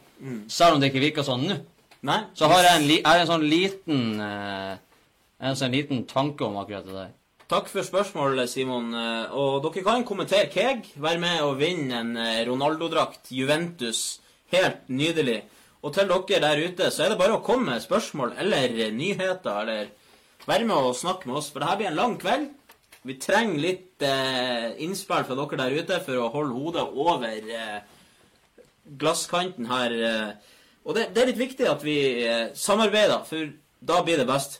selv 0.46 0.76
om 0.76 0.82
det 0.82 0.92
ikke 0.92 1.02
virker 1.08 1.26
sånn 1.26 1.42
nå. 1.48 1.56
Nei? 2.06 2.20
Så 2.38 2.46
har 2.52 2.62
jeg 2.62 2.78
en, 2.78 2.86
li, 2.86 3.00
jeg 3.00 3.22
en 3.24 3.30
sånn 3.32 3.46
liten 3.50 4.20
eh, 4.22 4.76
En 5.42 5.58
sånn 5.58 5.74
liten 5.74 6.04
tanke 6.06 6.46
om 6.46 6.60
akkurat 6.60 6.86
det 6.86 6.94
der. 6.94 7.10
Takk 7.46 7.68
for 7.70 7.86
spørsmålet, 7.86 8.48
Simon. 8.50 8.88
Eh, 8.94 9.30
Og 9.30 9.62
dere 9.62 9.84
kan 9.86 10.04
kommentere 10.04 10.50
Keg. 10.50 10.88
Være 10.98 11.20
med 11.22 11.42
og 11.46 11.58
vinne 11.60 12.00
en 12.00 12.16
eh, 12.16 12.42
Ronaldo-drakt. 12.48 13.30
Juventus. 13.30 14.20
Helt 14.50 14.88
nydelig. 14.88 15.44
Og 15.82 15.94
til 15.94 16.08
dere 16.10 16.40
der 16.42 16.62
ute, 16.66 16.90
så 16.90 17.04
er 17.04 17.12
det 17.12 17.18
bare 17.20 17.36
å 17.38 17.44
komme 17.46 17.70
med 17.70 17.84
spørsmål 17.84 18.34
eller 18.42 18.90
nyheter, 18.90 19.60
eller 19.62 19.92
være 20.46 20.66
med 20.66 20.74
og 20.74 20.96
snakke 20.98 21.28
med 21.28 21.38
oss, 21.38 21.50
for 21.52 21.62
det 21.62 21.68
her 21.68 21.78
blir 21.78 21.90
en 21.92 22.00
lang 22.00 22.16
kveld. 22.18 22.48
Vi 23.06 23.14
trenger 23.22 23.62
litt 23.62 24.02
eh, 24.02 24.74
innspill 24.82 25.22
fra 25.28 25.38
dere 25.38 25.60
der 25.62 25.78
ute 25.78 26.00
for 26.02 26.18
å 26.18 26.32
holde 26.34 26.58
hodet 26.58 26.82
over 26.82 27.30
eh, 27.30 27.80
glasskanten 28.98 29.70
her. 29.70 29.94
Eh. 29.94 30.54
Og 30.82 30.98
det, 30.98 31.12
det 31.14 31.22
er 31.22 31.30
litt 31.30 31.44
viktig 31.46 31.70
at 31.70 31.86
vi 31.86 31.98
eh, 32.26 32.48
samarbeider, 32.58 33.22
for 33.28 33.54
da 33.86 34.02
blir 34.02 34.18
det 34.18 34.26
best. 34.26 34.58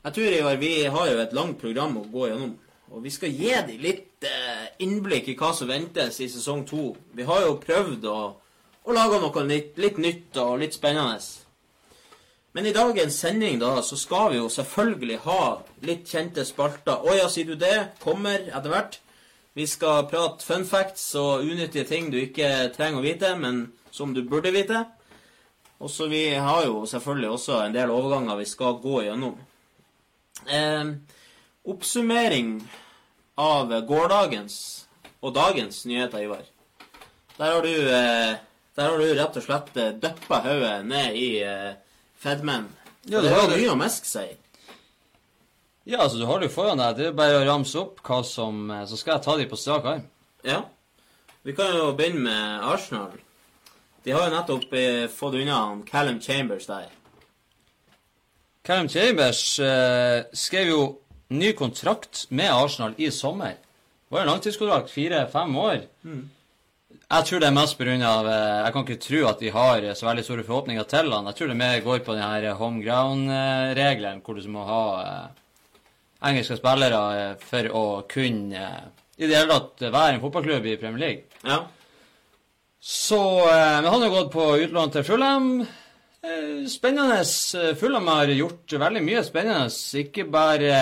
Jeg 0.00 0.14
tror 0.16 0.32
Ivar, 0.32 0.56
vi 0.56 0.84
har 0.88 1.08
jo 1.10 1.18
et 1.20 1.32
langt 1.36 1.58
program 1.60 1.98
å 2.00 2.06
gå 2.08 2.30
gjennom. 2.30 2.54
Og 2.90 3.02
vi 3.04 3.10
skal 3.12 3.34
gi 3.36 3.50
dem 3.52 3.82
litt 3.84 4.24
eh, 4.24 4.70
innblikk 4.80 5.28
i 5.28 5.34
hva 5.36 5.50
som 5.52 5.68
ventes 5.68 6.16
i 6.24 6.28
sesong 6.32 6.62
to. 6.66 6.94
Vi 7.12 7.26
har 7.28 7.44
jo 7.44 7.58
prøvd 7.60 8.06
å, 8.08 8.20
å 8.80 8.96
lage 8.96 9.18
noe 9.20 9.44
litt, 9.44 9.76
litt 9.76 10.00
nytt 10.00 10.40
og 10.40 10.62
litt 10.62 10.78
spennende. 10.78 11.20
Men 12.56 12.66
i 12.66 12.72
dagens 12.74 13.18
sending 13.20 13.60
da, 13.60 13.74
så 13.84 13.98
skal 14.00 14.32
vi 14.32 14.40
jo 14.40 14.48
selvfølgelig 14.50 15.20
ha 15.26 15.42
litt 15.84 16.08
kjente 16.08 16.46
spalter. 16.48 17.04
Å 17.04 17.18
ja, 17.20 17.28
sier 17.28 17.52
du 17.52 17.60
det? 17.60 17.92
Kommer 18.00 18.48
etter 18.48 18.72
hvert. 18.72 18.98
Vi 19.52 19.68
skal 19.68 20.08
prate 20.08 20.46
fun 20.46 20.64
facts 20.64 21.10
og 21.20 21.44
unyttige 21.44 21.84
ting 21.84 22.08
du 22.08 22.16
ikke 22.22 22.70
trenger 22.72 23.02
å 23.02 23.04
vite, 23.04 23.34
men 23.36 23.66
som 23.92 24.16
du 24.16 24.24
burde 24.24 24.56
vite. 24.56 24.80
Og 25.84 25.92
så 25.92 26.08
vi 26.08 26.24
har 26.40 26.64
jo 26.64 26.86
selvfølgelig 26.88 27.30
også 27.36 27.62
en 27.66 27.76
del 27.76 27.92
overganger 27.92 28.40
vi 28.40 28.48
skal 28.48 28.80
gå 28.80 29.04
gjennom. 29.04 29.36
Eh, 30.46 30.84
oppsummering 31.64 32.54
av 33.40 33.72
gårdagens 33.86 34.86
og 35.20 35.34
dagens 35.34 35.84
nyheter, 35.86 36.24
Ivar. 36.24 36.44
Der 37.36 37.52
har 37.52 37.62
du, 37.62 37.74
eh, 37.88 38.36
der 38.76 38.88
har 38.88 38.98
du 38.98 39.14
rett 39.14 39.36
og 39.36 39.42
slett 39.42 39.72
dyppa 39.74 39.92
døppa 40.00 40.40
hodet 40.44 40.86
ned 40.86 41.16
i 41.16 41.42
eh, 41.42 41.72
Fedmen. 42.20 42.68
Ja, 43.08 43.20
det 43.20 43.30
det 43.30 43.36
jo 43.36 43.56
mye 43.56 43.72
å 43.72 43.80
meske 43.80 44.06
seg 44.06 44.34
i. 44.34 44.36
Ja, 45.84 46.02
altså, 46.04 46.18
du 46.18 46.26
har 46.28 46.38
det 46.38 46.50
jo 46.50 46.54
foran 46.54 46.78
deg. 46.78 46.98
Det 46.98 47.06
er 47.08 47.16
bare 47.16 47.40
å 47.40 47.46
ramse 47.48 47.78
opp 47.80 48.02
hva 48.04 48.20
som 48.24 48.70
eh, 48.70 48.84
Så 48.86 48.98
skal 49.00 49.16
jeg 49.16 49.24
ta 49.24 49.36
de 49.36 49.48
på 49.48 49.58
strak 49.58 49.88
arm. 49.88 50.04
Ja. 50.44 50.62
Vi 51.42 51.54
kan 51.56 51.72
jo 51.72 51.92
begynne 51.96 52.20
med 52.28 52.64
Arsenal. 52.68 53.16
De 54.04 54.12
har 54.12 54.28
jo 54.28 54.34
nettopp 54.34 54.72
eh, 54.76 55.06
fått 55.08 55.38
unna 55.40 55.80
Callum 55.88 56.20
Chambers 56.20 56.68
der. 56.68 56.88
Callum 58.66 58.88
Chambers 58.92 59.58
eh, 59.60 60.24
skrev 60.36 60.68
jo 60.68 60.82
ny 61.32 61.52
kontrakt 61.56 62.26
med 62.30 62.50
Arsenal 62.52 62.94
i 62.98 63.08
sommer. 63.14 63.56
Det 63.56 64.12
var 64.14 64.24
en 64.24 64.32
langtidskontrakt, 64.34 64.90
fire-fem 64.92 65.56
år. 65.56 65.80
Jeg 67.10 67.26
tror 67.26 67.40
det 67.42 67.48
er 67.48 67.54
mest 67.56 67.78
pga. 67.78 67.94
Eh, 67.94 68.58
jeg 68.66 68.72
kan 68.74 68.84
ikke 68.86 69.00
tro 69.06 69.20
at 69.30 69.40
de 69.42 69.50
har 69.54 69.82
eh, 69.86 69.94
så 69.98 70.06
veldig 70.10 70.24
store 70.26 70.44
forhåpninger 70.46 70.86
til 70.90 71.12
han. 71.14 71.26
Jeg 71.30 71.38
tror 71.38 71.52
det 71.52 71.58
mer 71.62 71.80
går 71.86 72.02
på 72.06 72.14
den 72.18 72.26
her 72.26 72.52
home 72.58 72.82
ground-regelen, 72.84 74.20
hvor 74.24 74.38
du 74.38 74.48
må 74.52 74.66
ha 74.68 74.84
eh, 75.02 75.26
engelske 76.30 76.58
spillere 76.60 77.02
eh, 77.18 77.34
for 77.50 77.70
å 77.74 77.84
kunne 78.10 78.60
eh, 78.60 78.88
i 79.20 79.28
det 79.28 79.36
hele 79.36 79.52
tatt 79.56 79.84
være 79.92 80.14
en 80.16 80.22
fotballklubb 80.22 80.66
i 80.66 80.78
Premier 80.80 81.00
League. 81.06 81.40
Ja. 81.44 81.62
Så 82.80 83.20
eh, 83.48 83.80
Men 83.82 83.90
han 83.92 84.02
har 84.06 84.14
gått 84.14 84.32
på 84.32 84.46
utlån 84.66 84.94
til 84.94 85.04
Fulham. 85.04 85.50
Eh, 86.22 86.66
Spennende. 86.68 87.20
Eh, 87.20 87.74
Fulham 87.80 88.08
har 88.12 88.26
gjort 88.36 88.72
veldig 88.72 89.02
mye 89.04 89.22
spennende, 89.24 89.70
ikke 90.02 90.26
bare 90.28 90.74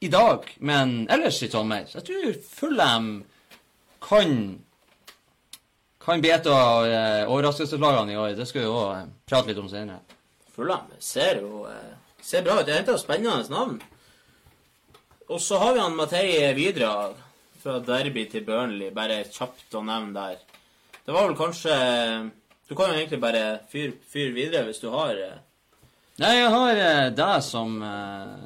i 0.00 0.10
dag, 0.12 0.50
men 0.60 1.06
ellers 1.10 1.42
i 1.42 1.48
sommer. 1.50 1.86
Så 1.88 2.00
jeg 2.00 2.08
tror 2.10 2.36
Fulham 2.58 3.08
kan 4.02 4.36
kan 6.02 6.20
bli 6.20 6.32
et 6.34 6.46
av 6.50 6.86
eh, 6.86 7.24
overraskelseslagene 7.30 8.12
i 8.12 8.18
år. 8.18 8.34
Det 8.36 8.46
skal 8.50 8.64
vi 8.64 8.70
eh, 8.70 9.10
prate 9.28 9.50
litt 9.52 9.60
om 9.62 9.68
senere. 9.70 10.02
Fulham 10.52 10.88
ser 10.98 11.42
jo 11.44 11.64
eh, 11.70 11.92
ser 12.22 12.42
bra 12.46 12.58
ut. 12.60 12.66
Det 12.66 12.74
er 12.74 12.82
et 12.82 13.00
spennende 13.00 13.52
navn. 13.52 13.78
Og 15.30 15.40
så 15.40 15.60
har 15.62 15.76
vi 15.76 15.84
han 15.84 15.96
Matei 15.96 16.26
Vidra 16.58 17.12
fra 17.62 17.78
Derby 17.86 18.26
til 18.30 18.44
Burnley. 18.46 18.90
Bare 18.94 19.22
kjapt 19.30 19.78
å 19.78 19.84
nevne 19.86 20.12
der. 20.16 20.42
Det 21.02 21.14
var 21.14 21.28
vel 21.28 21.38
kanskje 21.38 21.76
Du 22.72 22.76
kan 22.76 22.88
jo 22.88 22.96
egentlig 22.96 23.18
bare 23.20 23.58
fyre 23.68 23.92
fyr 24.08 24.30
videre 24.32 24.64
hvis 24.64 24.78
du 24.80 24.86
har 24.94 25.10
eh, 25.20 25.40
Nei, 26.22 26.30
jeg 26.38 26.48
har 26.54 26.78
eh, 26.80 27.08
deg 27.12 27.42
som 27.44 27.74
eh, 27.84 28.44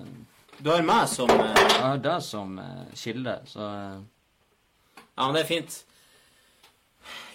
Du 0.59 0.71
har 0.73 0.81
meg 0.83 1.05
som 1.13 1.31
eh, 1.31 1.61
Jeg 1.61 1.83
har 1.85 2.01
deg 2.03 2.25
som 2.27 2.57
eh, 2.59 2.81
kilde, 2.99 3.35
så 3.47 3.69
eh, 3.71 4.01
Ja, 4.99 5.29
men 5.29 5.37
det 5.37 5.45
er 5.45 5.47
fint. 5.53 5.77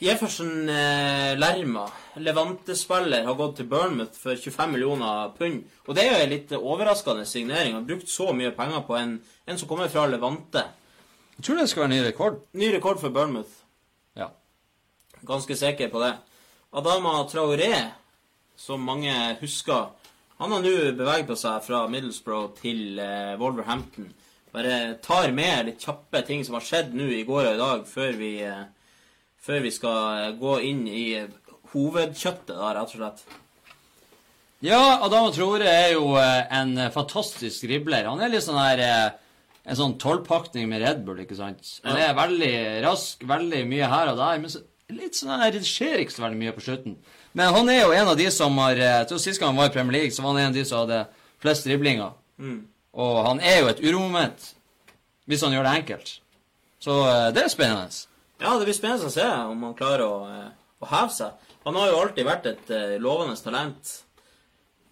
Jefferson 0.03 0.67
Lerma, 0.67 1.85
Levante-spiller, 2.19 3.23
har 3.23 3.37
gått 3.39 3.55
til 3.61 3.69
Bournemouth 3.71 4.19
for 4.19 4.35
25 4.35 4.73
millioner 4.75 5.31
pund. 5.37 5.61
Og 5.87 5.95
det 5.95 6.03
er 6.03 6.11
jo 6.11 6.25
en 6.25 6.33
litt 6.33 6.51
overraskende 6.57 7.23
signering. 7.29 7.77
Har 7.77 7.87
brukt 7.87 8.11
så 8.11 8.33
mye 8.35 8.51
penger 8.57 8.83
på 8.85 8.97
en, 8.99 9.15
en 9.47 9.61
som 9.61 9.69
kommer 9.69 9.89
fra 9.93 10.03
Levante. 10.11 10.65
Jeg 11.37 11.47
tror 11.47 11.61
det 11.61 11.69
skal 11.71 11.85
være 11.85 11.93
ny 11.95 12.01
rekord. 12.09 12.41
Ny 12.59 12.73
rekord 12.75 12.99
for 13.01 13.15
Bournemouth. 13.15 13.63
Ja. 14.19 14.27
Ganske 15.31 15.57
sikker 15.57 15.89
på 15.95 16.03
det. 16.03 16.11
Adama 16.71 17.25
Traoré, 17.27 17.73
som 18.55 18.79
mange 18.87 19.11
husker, 19.41 19.89
han 20.39 20.53
har 20.55 20.61
nå 20.63 20.71
beveget 20.95 21.35
seg 21.41 21.65
fra 21.65 21.81
Middlesbrough 21.91 22.53
til 22.61 22.95
eh, 23.03 23.33
Wolverhampton. 23.41 24.07
Bare 24.55 24.77
tar 25.03 25.33
med 25.35 25.67
litt 25.67 25.83
kjappe 25.83 26.21
ting 26.23 26.45
som 26.47 26.55
har 26.55 26.63
skjedd 26.63 26.95
nå 26.95 27.09
i 27.11 27.25
går 27.27 27.49
og 27.49 27.57
i 27.57 27.59
dag, 27.59 27.83
før 27.91 28.15
vi, 28.21 28.31
eh, 28.47 28.63
før 29.43 29.59
vi 29.67 29.73
skal 29.75 29.99
eh, 30.21 30.31
gå 30.39 30.55
inn 30.69 30.81
i 30.87 31.03
hovedkjøttet, 31.73 32.55
da, 32.55 32.71
rett 32.79 32.95
og 32.95 33.01
slett. 33.01 33.37
Ja, 34.63 34.81
Adama 35.03 35.35
Traore 35.35 35.67
er 35.67 35.91
jo 35.97 36.15
en 36.15 36.75
fantastisk 36.95 37.67
ribler. 37.67 38.07
Han 38.07 38.23
er 38.23 38.31
litt 38.31 38.47
sånn 38.47 38.61
her 38.61 39.17
En 39.61 39.77
sånn 39.77 39.99
tolvpakning 40.01 40.65
med 40.71 40.81
Red 40.81 41.03
Bull, 41.05 41.19
ikke 41.21 41.35
sant? 41.37 41.67
Han 41.85 41.99
er 42.01 42.15
veldig 42.17 42.55
rask, 42.81 43.21
veldig 43.29 43.59
mye 43.69 43.89
her 43.91 44.09
og 44.09 44.17
der, 44.17 44.39
men 44.41 44.49
så, 44.49 44.63
litt 44.95 45.17
sånn 45.17 45.33
her, 45.33 45.51
det 45.53 45.67
skjer 45.67 46.01
ikke 46.01 46.15
så 46.15 46.25
veldig 46.25 46.39
mye 46.39 46.53
på 46.55 46.63
slutten. 46.65 46.97
Men 47.37 47.53
han 47.55 47.69
er 47.71 47.81
jo 47.83 47.93
en 47.95 48.11
av 48.11 48.17
de 48.19 48.27
som 48.33 48.57
har 48.59 48.75
eh, 48.75 48.97
Jeg 48.99 49.07
tror 49.09 49.21
Sist 49.23 49.39
gang 49.39 49.53
han 49.53 49.59
var 49.61 49.69
i 49.69 49.73
Premier 49.75 49.99
League, 49.99 50.15
så 50.15 50.23
var 50.23 50.33
han 50.33 50.41
en 50.41 50.51
av 50.51 50.57
de 50.57 50.65
som 50.67 50.83
hadde 50.83 51.03
flest 51.43 51.67
driblinger. 51.67 52.11
Mm. 52.41 52.59
Og 53.01 53.21
han 53.27 53.39
er 53.39 53.61
jo 53.61 53.69
et 53.71 53.83
uromoment 53.85 54.49
hvis 55.29 55.43
han 55.45 55.53
gjør 55.53 55.67
det 55.67 55.75
enkelt. 55.79 56.13
Så 56.83 56.97
eh, 57.07 57.29
det 57.35 57.45
er 57.45 57.53
spennende. 57.53 58.03
Ja, 58.41 58.57
det 58.57 58.67
blir 58.67 58.75
spennende 58.75 59.07
å 59.07 59.13
se 59.13 59.27
om 59.53 59.63
han 59.69 59.77
klarer 59.77 60.03
å, 60.07 60.15
eh, 60.27 60.51
å 60.81 60.91
heve 60.91 61.15
seg. 61.15 61.47
Han 61.63 61.77
har 61.77 61.91
jo 61.91 62.01
alltid 62.01 62.25
vært 62.25 62.49
et 62.49 62.71
lovende 62.99 63.37
talent 63.37 63.91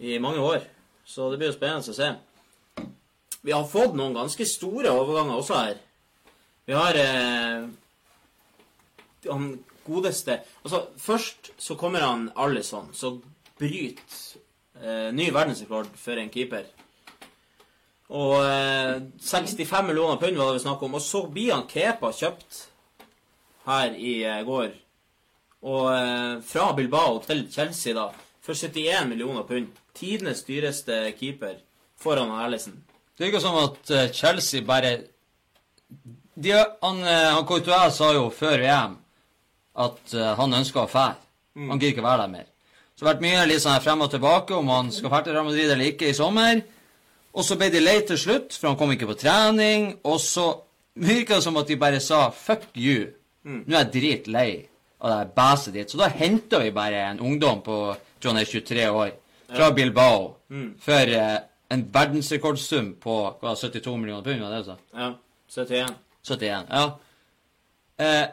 i 0.06 0.20
mange 0.22 0.44
år, 0.46 0.62
så 1.04 1.32
det 1.32 1.40
blir 1.42 1.50
jo 1.50 1.58
spennende 1.58 1.92
å 1.92 1.98
se. 1.98 2.12
Vi 3.42 3.56
har 3.56 3.68
fått 3.68 3.96
noen 3.98 4.14
ganske 4.14 4.46
store 4.48 4.92
overganger 4.94 5.40
også 5.40 5.58
her. 5.58 5.78
Vi 6.70 6.76
har 6.78 6.98
eh, 7.02 7.66
han 9.26 9.48
godeste 9.90 10.40
Altså, 10.64 10.86
først 10.98 11.52
så 11.58 11.76
kommer 11.76 12.06
han 12.06 12.30
Alison, 12.38 12.90
som 12.94 13.22
bryter 13.60 14.20
eh, 14.82 15.10
ny 15.14 15.30
verdensrekord 15.34 15.90
for 16.00 16.20
en 16.22 16.32
keeper. 16.32 16.68
Og 18.10 18.40
eh, 18.42 19.02
65 19.22 19.88
millioner 19.88 20.18
pund 20.22 20.38
var 20.38 20.50
det 20.50 20.60
vi 20.60 20.66
snakk 20.66 20.84
om. 20.86 20.98
Og 20.98 21.04
så 21.04 21.24
blir 21.30 21.54
han 21.54 21.68
Kepa 21.70 22.12
kjøpt 22.16 22.64
her 23.68 23.98
i 23.98 24.16
eh, 24.24 24.42
går. 24.48 24.72
Og 25.70 25.92
eh, 25.94 26.40
fra 26.46 26.72
Bilbao 26.74 27.20
til 27.26 27.46
Chelsea, 27.52 27.94
da, 27.94 28.08
for 28.42 28.58
71 28.58 29.10
millioner 29.12 29.46
pund. 29.46 29.74
Tidenes 29.94 30.46
dyreste 30.48 31.12
keeper 31.20 31.60
foran 32.00 32.32
Erlesen. 32.40 32.80
Det 33.18 33.28
virker 33.28 33.44
som 33.44 33.58
at 33.60 33.92
eh, 33.92 34.12
Chelsea 34.16 34.64
bare 34.66 34.98
de, 36.40 36.54
han, 36.56 37.02
eh, 37.04 37.30
han 37.36 37.46
Courtois 37.46 37.98
sa 37.98 38.14
jo 38.16 38.30
før 38.32 38.62
VM 38.64 38.96
at 39.80 40.16
uh, 40.16 40.32
han 40.40 40.56
ønsker 40.60 40.84
å 40.84 40.90
fære. 40.92 41.18
Han 41.60 41.80
gidder 41.80 41.96
ikke 41.96 42.06
være 42.06 42.24
der 42.24 42.34
mer. 42.34 42.48
Så 42.96 43.04
det 43.04 43.08
har 43.08 43.16
vært 43.16 43.24
mye 43.26 43.46
litt 43.48 43.64
sånn 43.64 43.84
frem 43.84 44.04
og 44.06 44.12
tilbake 44.12 44.56
om 44.56 44.70
han 44.72 44.92
skal 44.96 45.12
fære 45.12 45.28
til 45.28 45.36
Real 45.36 45.48
Madrid 45.48 45.72
eller 45.72 45.92
ikke 45.92 46.10
i 46.10 46.16
sommer. 46.16 46.62
Og 47.36 47.46
så 47.46 47.56
ble 47.60 47.70
de 47.72 47.82
lei 47.84 48.00
til 48.08 48.20
slutt, 48.20 48.56
for 48.56 48.72
han 48.72 48.80
kom 48.80 48.92
ikke 48.94 49.10
på 49.10 49.18
trening. 49.22 49.92
Og 50.08 50.20
så 50.24 50.48
virka 51.00 51.38
det 51.38 51.46
som 51.46 51.60
at 51.62 51.68
de 51.68 51.78
bare 51.80 52.00
sa 52.04 52.30
'fuck 52.30 52.70
you'. 52.76 53.12
Nå 53.44 53.76
er 53.76 53.86
jeg 53.86 53.94
dritlei 53.94 54.52
av 55.02 55.10
det 55.10 55.34
bæset 55.36 55.74
ditt. 55.74 55.92
Så 55.92 55.98
da 55.98 56.10
henta 56.10 56.60
vi 56.60 56.72
bare 56.72 57.12
en 57.12 57.20
ungdom 57.20 57.62
på 57.62 57.96
John 58.24 58.38
er 58.38 58.46
23 58.46 58.90
år, 58.92 59.12
fra 59.56 59.72
Bilbao, 59.72 60.36
for 60.80 61.14
uh, 61.16 61.38
en 61.72 61.86
verdensrekordsum 61.94 62.96
på 63.02 63.16
hva, 63.42 63.56
72 63.56 63.98
millioner 63.98 64.24
pund, 64.26 64.42
var 64.42 64.52
det 64.52 64.60
du 64.60 64.72
sa? 64.72 64.76
Ja. 64.94 65.14
71. 65.50 65.96
71, 66.28 66.68
ja. 66.70 67.00
Eh, 68.00 68.28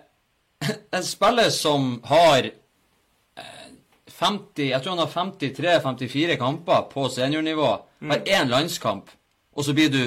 en 0.91 1.05
spiller 1.05 1.51
som 1.51 2.01
har 2.05 2.47
eh, 2.47 3.67
50 4.09 4.71
Jeg 4.71 4.83
tror 4.83 4.97
han 4.97 5.03
har 5.05 5.13
53-54 5.13 6.37
kamper 6.41 6.87
på 6.93 7.09
seniornivå. 7.13 7.73
Har 8.11 8.23
én 8.29 8.49
landskamp, 8.49 9.11
og 9.57 9.65
så 9.65 9.75
blir 9.77 9.91
du 9.93 10.03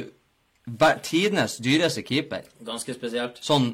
tidenes 1.04 1.58
dyreste 1.58 2.04
keeper. 2.06 2.44
Ganske 2.66 2.94
spesielt. 2.94 3.40
Sånn 3.42 3.72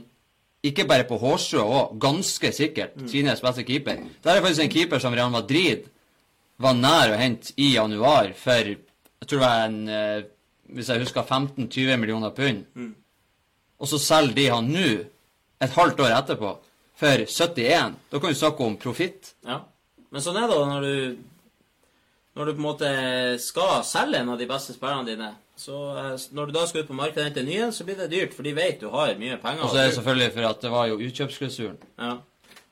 ikke 0.65 0.87
bare 0.89 1.05
på 1.05 1.17
hårstrå 1.21 1.61
òg, 1.61 1.97
ganske 2.01 2.49
sikkert 2.55 2.95
tidenes 3.05 3.43
beste 3.43 3.65
keeper. 3.67 3.99
Der 4.23 4.37
er 4.37 4.41
faktisk 4.41 4.63
en 4.63 4.71
keeper 4.73 4.99
som 5.03 5.13
Real 5.13 5.29
Madrid 5.33 5.85
var 6.57 6.73
nær 6.73 7.11
å 7.13 7.19
hente 7.19 7.53
i 7.59 7.73
januar 7.75 8.31
for 8.39 8.71
jeg 9.25 9.27
tror 9.29 9.39
det 9.41 9.47
var 9.47 9.65
en 9.65 9.89
eh, 9.89 10.23
Hvis 10.75 10.87
jeg 10.89 11.03
husker 11.03 11.21
15-20 11.21 11.97
millioner 12.01 12.31
pund. 12.33 12.63
Og 13.77 13.87
så 13.87 13.99
selger 14.01 14.33
de 14.33 14.45
han 14.49 14.65
nå, 14.73 14.87
et 15.59 15.71
halvt 15.71 15.99
år 15.99 16.17
etterpå, 16.17 16.51
for 16.95 17.25
71. 17.27 17.95
Da 18.11 18.19
kan 18.19 18.29
du 18.31 18.35
snakke 18.35 18.63
om 18.63 18.77
profitt. 18.79 19.33
Ja. 19.45 19.61
Men 20.11 20.23
sånn 20.23 20.37
er 20.39 20.51
det 20.51 20.59
når 20.71 20.85
du 20.85 21.17
Når 22.35 22.45
du 22.45 22.51
på 22.51 22.59
en 22.59 22.67
måte 22.67 22.87
skal 23.39 23.83
selge 23.87 24.19
en 24.19 24.29
av 24.33 24.39
de 24.39 24.47
beste 24.47 24.73
spillerne 24.75 25.07
dine. 25.07 25.29
Så 25.55 25.75
eh, 25.95 26.15
Når 26.35 26.45
du 26.45 26.51
da 26.51 26.65
skal 26.67 26.83
ut 26.83 26.89
på 26.89 26.97
markedet 26.97 27.21
og 27.21 27.29
hente 27.29 27.43
nye, 27.47 27.69
så 27.71 27.85
blir 27.87 27.95
det 27.95 28.09
dyrt, 28.11 28.33
for 28.35 28.43
de 28.43 28.51
vet 28.55 28.81
du 28.81 28.89
har 28.91 29.13
mye 29.19 29.37
penger. 29.39 29.63
Og 29.63 29.71
så 29.71 29.79
er 29.79 29.87
det 29.87 29.95
selvfølgelig 29.95 30.33
for 30.33 30.47
at 30.49 30.65
det 30.65 30.71
var 30.73 30.89
jo 30.89 30.97
utkjøpsklausulen. 30.99 31.77
Ja. 31.99 32.11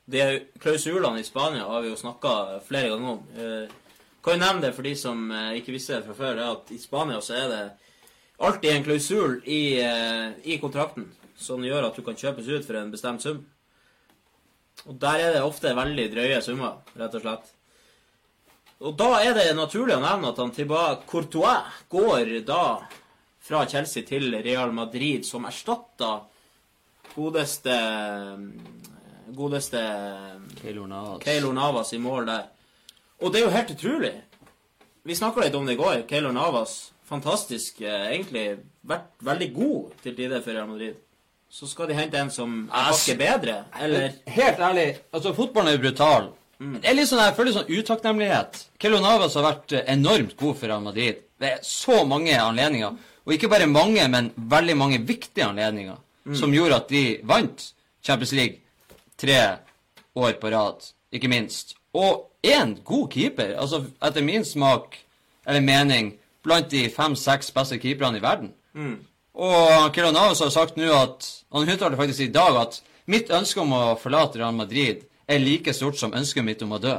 De 0.04 0.26
klausulene 0.60 1.22
i 1.22 1.24
Spania 1.24 1.64
har 1.64 1.80
vi 1.80 1.88
jo 1.88 1.96
snakka 1.96 2.34
flere 2.66 2.92
ganger 2.92 3.14
om. 3.14 3.22
Eh, 3.40 4.04
kan 4.24 4.36
jo 4.36 4.42
nevne 4.44 4.66
det 4.66 4.74
for 4.76 4.84
de 4.84 4.92
som 5.00 5.24
eh, 5.32 5.56
ikke 5.62 5.72
visste 5.78 5.96
det 5.96 6.04
fra 6.10 6.18
før, 6.18 6.44
at 6.50 6.76
i 6.76 6.80
Spania 6.82 7.24
så 7.24 7.38
er 7.40 7.48
det 7.54 7.64
alltid 8.44 8.70
en 8.74 8.84
klausul 8.84 9.40
i, 9.48 9.80
i 10.44 10.56
kontrakten 10.60 11.08
som 11.36 11.64
gjør 11.64 11.88
at 11.88 11.96
du 11.96 12.04
kan 12.06 12.18
kjøpes 12.18 12.48
ut 12.48 12.66
for 12.66 12.78
en 12.78 12.92
bestemt 12.92 13.24
sum. 13.24 13.42
Og 14.84 14.96
der 15.00 15.22
er 15.22 15.36
det 15.36 15.44
ofte 15.44 15.72
veldig 15.76 16.08
drøye 16.12 16.40
summer, 16.44 16.80
rett 16.98 17.14
og 17.16 17.24
slett. 17.24 17.52
Og 18.84 18.96
da 18.98 19.10
er 19.22 19.32
det 19.36 19.46
naturlig 19.56 19.96
å 19.96 20.02
nevne 20.02 20.32
at 20.32 20.40
han 20.42 20.52
Thibaut 20.52 21.06
Courtois 21.08 21.78
går 21.92 22.34
da 22.44 22.64
fra 23.44 23.64
Chelsea 23.70 24.04
til 24.06 24.34
Real 24.44 24.72
Madrid, 24.74 25.24
som 25.24 25.46
erstatter 25.48 26.24
godeste 27.14 27.76
Godeste 29.34 29.80
Keylor 30.60 30.86
Navas. 30.86 31.22
Keylor 31.24 31.54
Navas 31.56 31.92
i 31.92 31.98
mål 31.98 32.28
der. 32.28 32.50
Og 33.22 33.32
det 33.32 33.40
er 33.40 33.46
jo 33.46 33.54
helt 33.54 33.72
utrolig. 33.72 34.12
Vi 35.04 35.16
snakka 35.16 35.44
litt 35.44 35.56
om 35.56 35.66
det 35.66 35.78
i 35.78 35.80
går. 35.80 36.04
Keylor 36.08 36.32
Navas. 36.32 36.92
Fantastisk. 37.08 37.80
Eh, 37.80 38.10
egentlig 38.12 38.44
vært 38.84 39.10
veldig 39.24 39.48
god 39.56 39.96
til 40.04 40.16
tider 40.16 40.44
for 40.44 40.56
Real 40.56 40.68
Madrid. 40.68 41.00
Så 41.54 41.68
skal 41.70 41.86
de 41.86 41.94
hente 41.94 42.18
en 42.18 42.30
som 42.34 42.54
er 42.66 42.88
hakket 42.88 43.18
bedre, 43.20 43.60
eller 43.78 44.08
Helt 44.34 44.58
ærlig, 44.58 44.86
altså 45.14 45.30
fotballen 45.36 45.70
er 45.70 45.76
jo 45.76 45.82
brutal. 45.84 46.32
Det 46.58 46.88
er 46.88 46.96
litt 46.96 47.06
sånn, 47.10 47.20
Jeg 47.22 47.36
føler 47.36 47.54
sånn 47.54 47.70
utakknemlighet. 47.70 48.58
Kelo 48.82 48.98
Navas 49.02 49.36
har 49.38 49.44
vært 49.46 49.74
eh, 49.76 49.84
enormt 49.92 50.34
god 50.40 50.56
for 50.58 50.70
Real 50.70 50.82
Madrid 50.82 51.20
ved 51.42 51.62
så 51.66 52.00
mange 52.08 52.34
anledninger. 52.40 52.96
Og 53.24 53.34
ikke 53.36 53.50
bare 53.52 53.68
mange, 53.70 54.02
men 54.10 54.32
veldig 54.36 54.76
mange 54.80 54.98
viktige 55.06 55.46
anledninger. 55.46 55.96
Som 56.34 56.54
gjorde 56.56 56.78
at 56.80 56.88
de 56.88 57.04
vant 57.28 57.64
Champions 58.02 58.32
League 58.32 58.60
tre 59.20 59.38
år 60.16 60.36
på 60.40 60.50
rad, 60.54 60.86
ikke 61.12 61.28
minst. 61.28 61.74
Og 61.94 62.30
én 62.42 62.78
god 62.84 63.10
keeper, 63.12 63.54
altså 63.60 63.84
etter 64.02 64.24
min 64.24 64.44
smak, 64.44 64.96
eller 65.46 65.60
mening, 65.60 66.14
blant 66.42 66.70
de 66.72 66.88
fem-seks 66.90 67.50
beste 67.54 67.78
keeperne 67.78 68.18
i 68.18 68.24
verden. 68.24 68.54
Og 69.34 69.94
Keylor 69.94 70.12
Navas 70.14 70.42
har 70.44 70.52
sagt 70.54 70.76
nå 70.78 70.90
at 70.94 71.26
Han 71.54 71.66
uttalte 71.66 71.98
faktisk 71.98 72.20
i 72.28 72.34
dag 72.34 72.58
at 72.60 72.78
mitt 73.10 73.32
ønske 73.34 73.60
om 73.60 73.72
å 73.74 73.82
forlate 74.00 74.38
Real 74.40 74.54
Madrid 74.54 75.02
er 75.28 75.42
like 75.42 75.74
stort 75.74 75.98
som 75.98 76.14
ønsket 76.16 76.46
mitt 76.46 76.62
om 76.64 76.72
å 76.76 76.80
dø. 76.80 76.94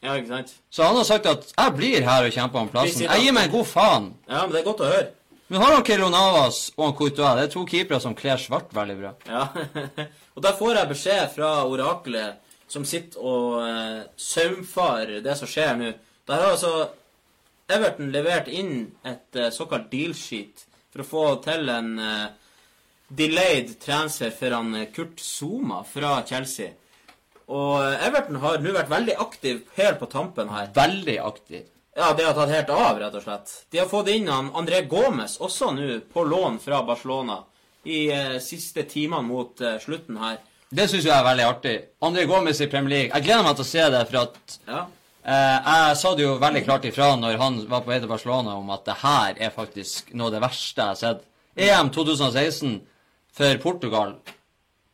Ja, 0.00 0.14
ikke 0.16 0.30
sant? 0.30 0.52
Så 0.72 0.84
han 0.86 0.96
har 0.96 1.06
sagt 1.08 1.26
at 1.28 1.48
jeg 1.50 1.74
blir 1.76 2.04
her 2.06 2.26
og 2.26 2.34
kjemper 2.34 2.62
om 2.62 2.70
plassen. 2.72 3.04
Jeg 3.04 3.24
gir 3.24 3.34
meg 3.36 3.48
en 3.48 3.56
god 3.56 3.68
faen. 3.68 4.06
Ja, 4.28 4.44
men 4.44 4.54
det 4.54 4.62
er 4.62 4.68
godt 4.68 4.84
å 4.84 4.92
høre. 4.92 5.08
Men 5.50 5.64
har 5.64 5.74
han 5.74 5.84
Keylor 5.86 6.12
Navas 6.14 6.60
og 6.76 6.84
han 6.86 6.94
Courtois. 7.00 7.34
Det 7.36 7.48
er 7.48 7.52
to 7.52 7.64
keepere 7.68 8.00
som 8.02 8.14
kler 8.16 8.38
svart 8.40 8.70
veldig 8.74 8.96
bra. 9.00 9.12
Ja. 9.26 9.42
og 10.36 10.46
der 10.46 10.56
får 10.60 10.78
jeg 10.78 10.92
beskjed 10.94 11.34
fra 11.34 11.50
oraklet 11.66 12.56
som 12.70 12.86
sitter 12.86 13.26
og 13.26 13.58
eh, 13.66 14.00
saumfar 14.14 15.16
det 15.24 15.36
som 15.36 15.50
skjer 15.50 15.74
nå. 15.80 15.92
Der 16.30 16.44
har 16.44 16.54
altså 16.54 16.74
Everton 17.70 18.12
levert 18.14 18.48
inn 18.50 18.92
et 19.02 19.36
eh, 19.36 19.50
såkalt 19.54 19.90
deal-sheet 19.90 20.69
for 20.92 21.02
å 21.04 21.08
få 21.08 21.24
til 21.44 21.68
en 21.72 21.90
eh, 21.98 22.28
delayed 23.08 23.76
transfer 23.82 24.30
for 24.34 24.56
han 24.56 24.74
eh, 24.74 24.88
Kurt 24.94 25.20
Zuma 25.22 25.82
fra 25.86 26.20
Chelsea. 26.26 26.72
Og 27.50 27.76
eh, 27.82 28.06
Everton 28.06 28.38
har 28.42 28.62
nå 28.62 28.74
vært 28.74 28.90
veldig 28.92 29.16
aktiv 29.22 29.62
helt 29.78 30.00
på 30.02 30.08
tampen 30.10 30.50
her. 30.54 30.70
Veldig 30.74 31.18
aktiv. 31.24 31.66
Ja, 31.96 32.12
det 32.14 32.24
har 32.24 32.36
tatt 32.38 32.52
helt 32.54 32.70
av, 32.70 32.98
rett 33.00 33.16
og 33.18 33.24
slett. 33.24 33.54
De 33.74 33.80
har 33.82 33.88
fått 33.90 34.12
inn 34.12 34.28
han 34.30 34.52
André 34.56 34.84
Gomez 34.88 35.34
også 35.42 35.72
nå, 35.74 35.88
på 36.12 36.22
lån 36.24 36.60
fra 36.62 36.84
Barcelona, 36.86 37.40
i 37.84 38.04
eh, 38.14 38.38
siste 38.44 38.84
timene 38.88 39.26
mot 39.26 39.60
eh, 39.64 39.78
slutten 39.82 40.20
her. 40.22 40.38
Det 40.70 40.86
syns 40.86 41.08
jeg 41.08 41.16
er 41.16 41.26
veldig 41.26 41.46
artig. 41.48 41.74
André 42.06 42.28
Gomez 42.30 42.60
i 42.62 42.68
Premier 42.70 42.92
League. 42.94 43.10
Jeg 43.10 43.26
gleder 43.26 43.42
meg 43.42 43.56
til 43.58 43.66
å 43.66 43.70
se 43.72 43.86
det, 43.96 44.02
for 44.10 44.22
at 44.22 44.58
Ja. 44.70 44.84
Eh, 45.24 45.68
jeg 45.68 45.96
sa 46.00 46.12
det 46.16 46.24
jo 46.24 46.36
veldig 46.40 46.62
klart 46.66 46.86
ifra 46.88 47.12
når 47.18 47.38
han 47.40 47.56
var 47.70 47.84
på 47.84 47.92
vei 47.92 48.00
til 48.00 48.10
Barcelona, 48.10 48.56
om 48.58 48.70
at 48.74 48.84
det 48.88 48.98
her 49.02 49.40
er 49.46 49.54
faktisk 49.54 50.12
noe 50.14 50.30
av 50.30 50.36
det 50.36 50.42
verste 50.44 50.80
jeg 50.80 50.94
har 50.94 51.00
sett. 51.00 51.24
EM 51.60 51.90
2016 51.92 52.76
for 53.36 53.62
Portugal. 53.62 54.14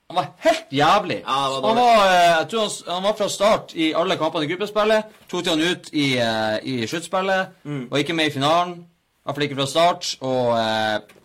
Han 0.09 0.19
var 0.21 0.29
helt 0.45 0.71
jævlig. 0.71 1.21
Ja, 1.25 1.39
var 1.51 1.69
han, 1.69 1.81
var, 1.81 2.03
eh, 2.07 2.27
jeg 2.39 2.49
tror 2.53 2.67
han, 2.67 2.95
han 2.95 3.07
var 3.09 3.17
fra 3.19 3.29
start 3.29 3.75
i 3.75 3.93
alle 3.99 4.19
kampene 4.21 4.47
i 4.47 4.51
gruppespillet. 4.53 5.17
Tok 5.31 5.51
han 5.51 5.65
ut 5.67 5.91
i, 5.93 6.07
eh, 6.23 6.59
i 6.63 6.77
sluttspillet. 6.87 7.57
Mm. 7.65 7.89
Var 7.91 8.05
ikke 8.05 8.17
med 8.19 8.31
i 8.31 8.37
finalen. 8.37 8.79
I 8.87 9.27
hvert 9.27 9.39
fall 9.39 9.49
ikke 9.49 9.59
fra 9.59 9.71
start. 9.71 10.13
Og, 10.23 10.53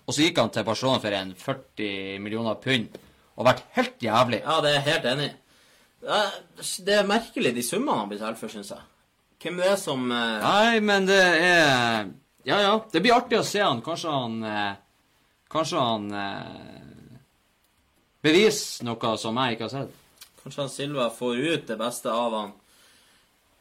og 0.07 0.15
så 0.15 0.25
gikk 0.25 0.41
han 0.41 0.49
til 0.49 0.65
Barcelona 0.65 1.01
for 1.03 1.13
en 1.13 1.35
40 1.37 2.17
millioner 2.23 2.57
pund. 2.63 2.97
Og 3.37 3.45
vært 3.45 3.61
helt 3.77 4.01
jævlig. 4.01 4.41
ja, 4.41 4.57
det 4.61 4.71
er 4.71 4.79
jeg 4.79 4.87
helt 4.89 5.05
enig 5.13 5.29
i. 5.29 5.35
Det 6.01 6.09
er- 6.09 7.01
er 7.01 7.07
merkelig, 7.07 7.53
de 7.55 7.61
summene 7.63 7.99
han 7.99 8.09
blir 8.09 8.19
solgt 8.19 8.39
for, 8.39 8.49
syns 8.49 8.69
jeg. 8.73 8.81
Hvem 9.41 9.57
det 9.57 9.67
er 9.71 9.75
som 9.77 10.11
eh, 10.11 10.41
Nei, 10.41 10.79
men 10.79 11.05
det 11.05 11.21
er 11.21 12.09
Ja, 12.45 12.59
ja. 12.61 12.73
Det 12.91 13.01
blir 13.01 13.13
artig 13.13 13.37
å 13.39 13.45
se 13.45 13.59
han. 13.61 13.81
Kanskje 13.85 14.09
han 14.13 14.43
eh, 14.43 14.73
Kanskje 15.51 15.77
han 15.81 16.11
eh, 16.13 17.17
beviser 18.23 18.85
noe 18.87 19.17
som 19.17 19.35
jeg 19.37 19.55
ikke 19.57 19.67
har 19.67 19.73
sett. 19.75 19.93
Kanskje 20.41 20.61
han 20.63 20.69
Silva 20.73 21.09
får 21.13 21.37
ut 21.53 21.67
det 21.67 21.77
beste 21.77 22.09
av 22.13 22.33
han. 22.37 22.51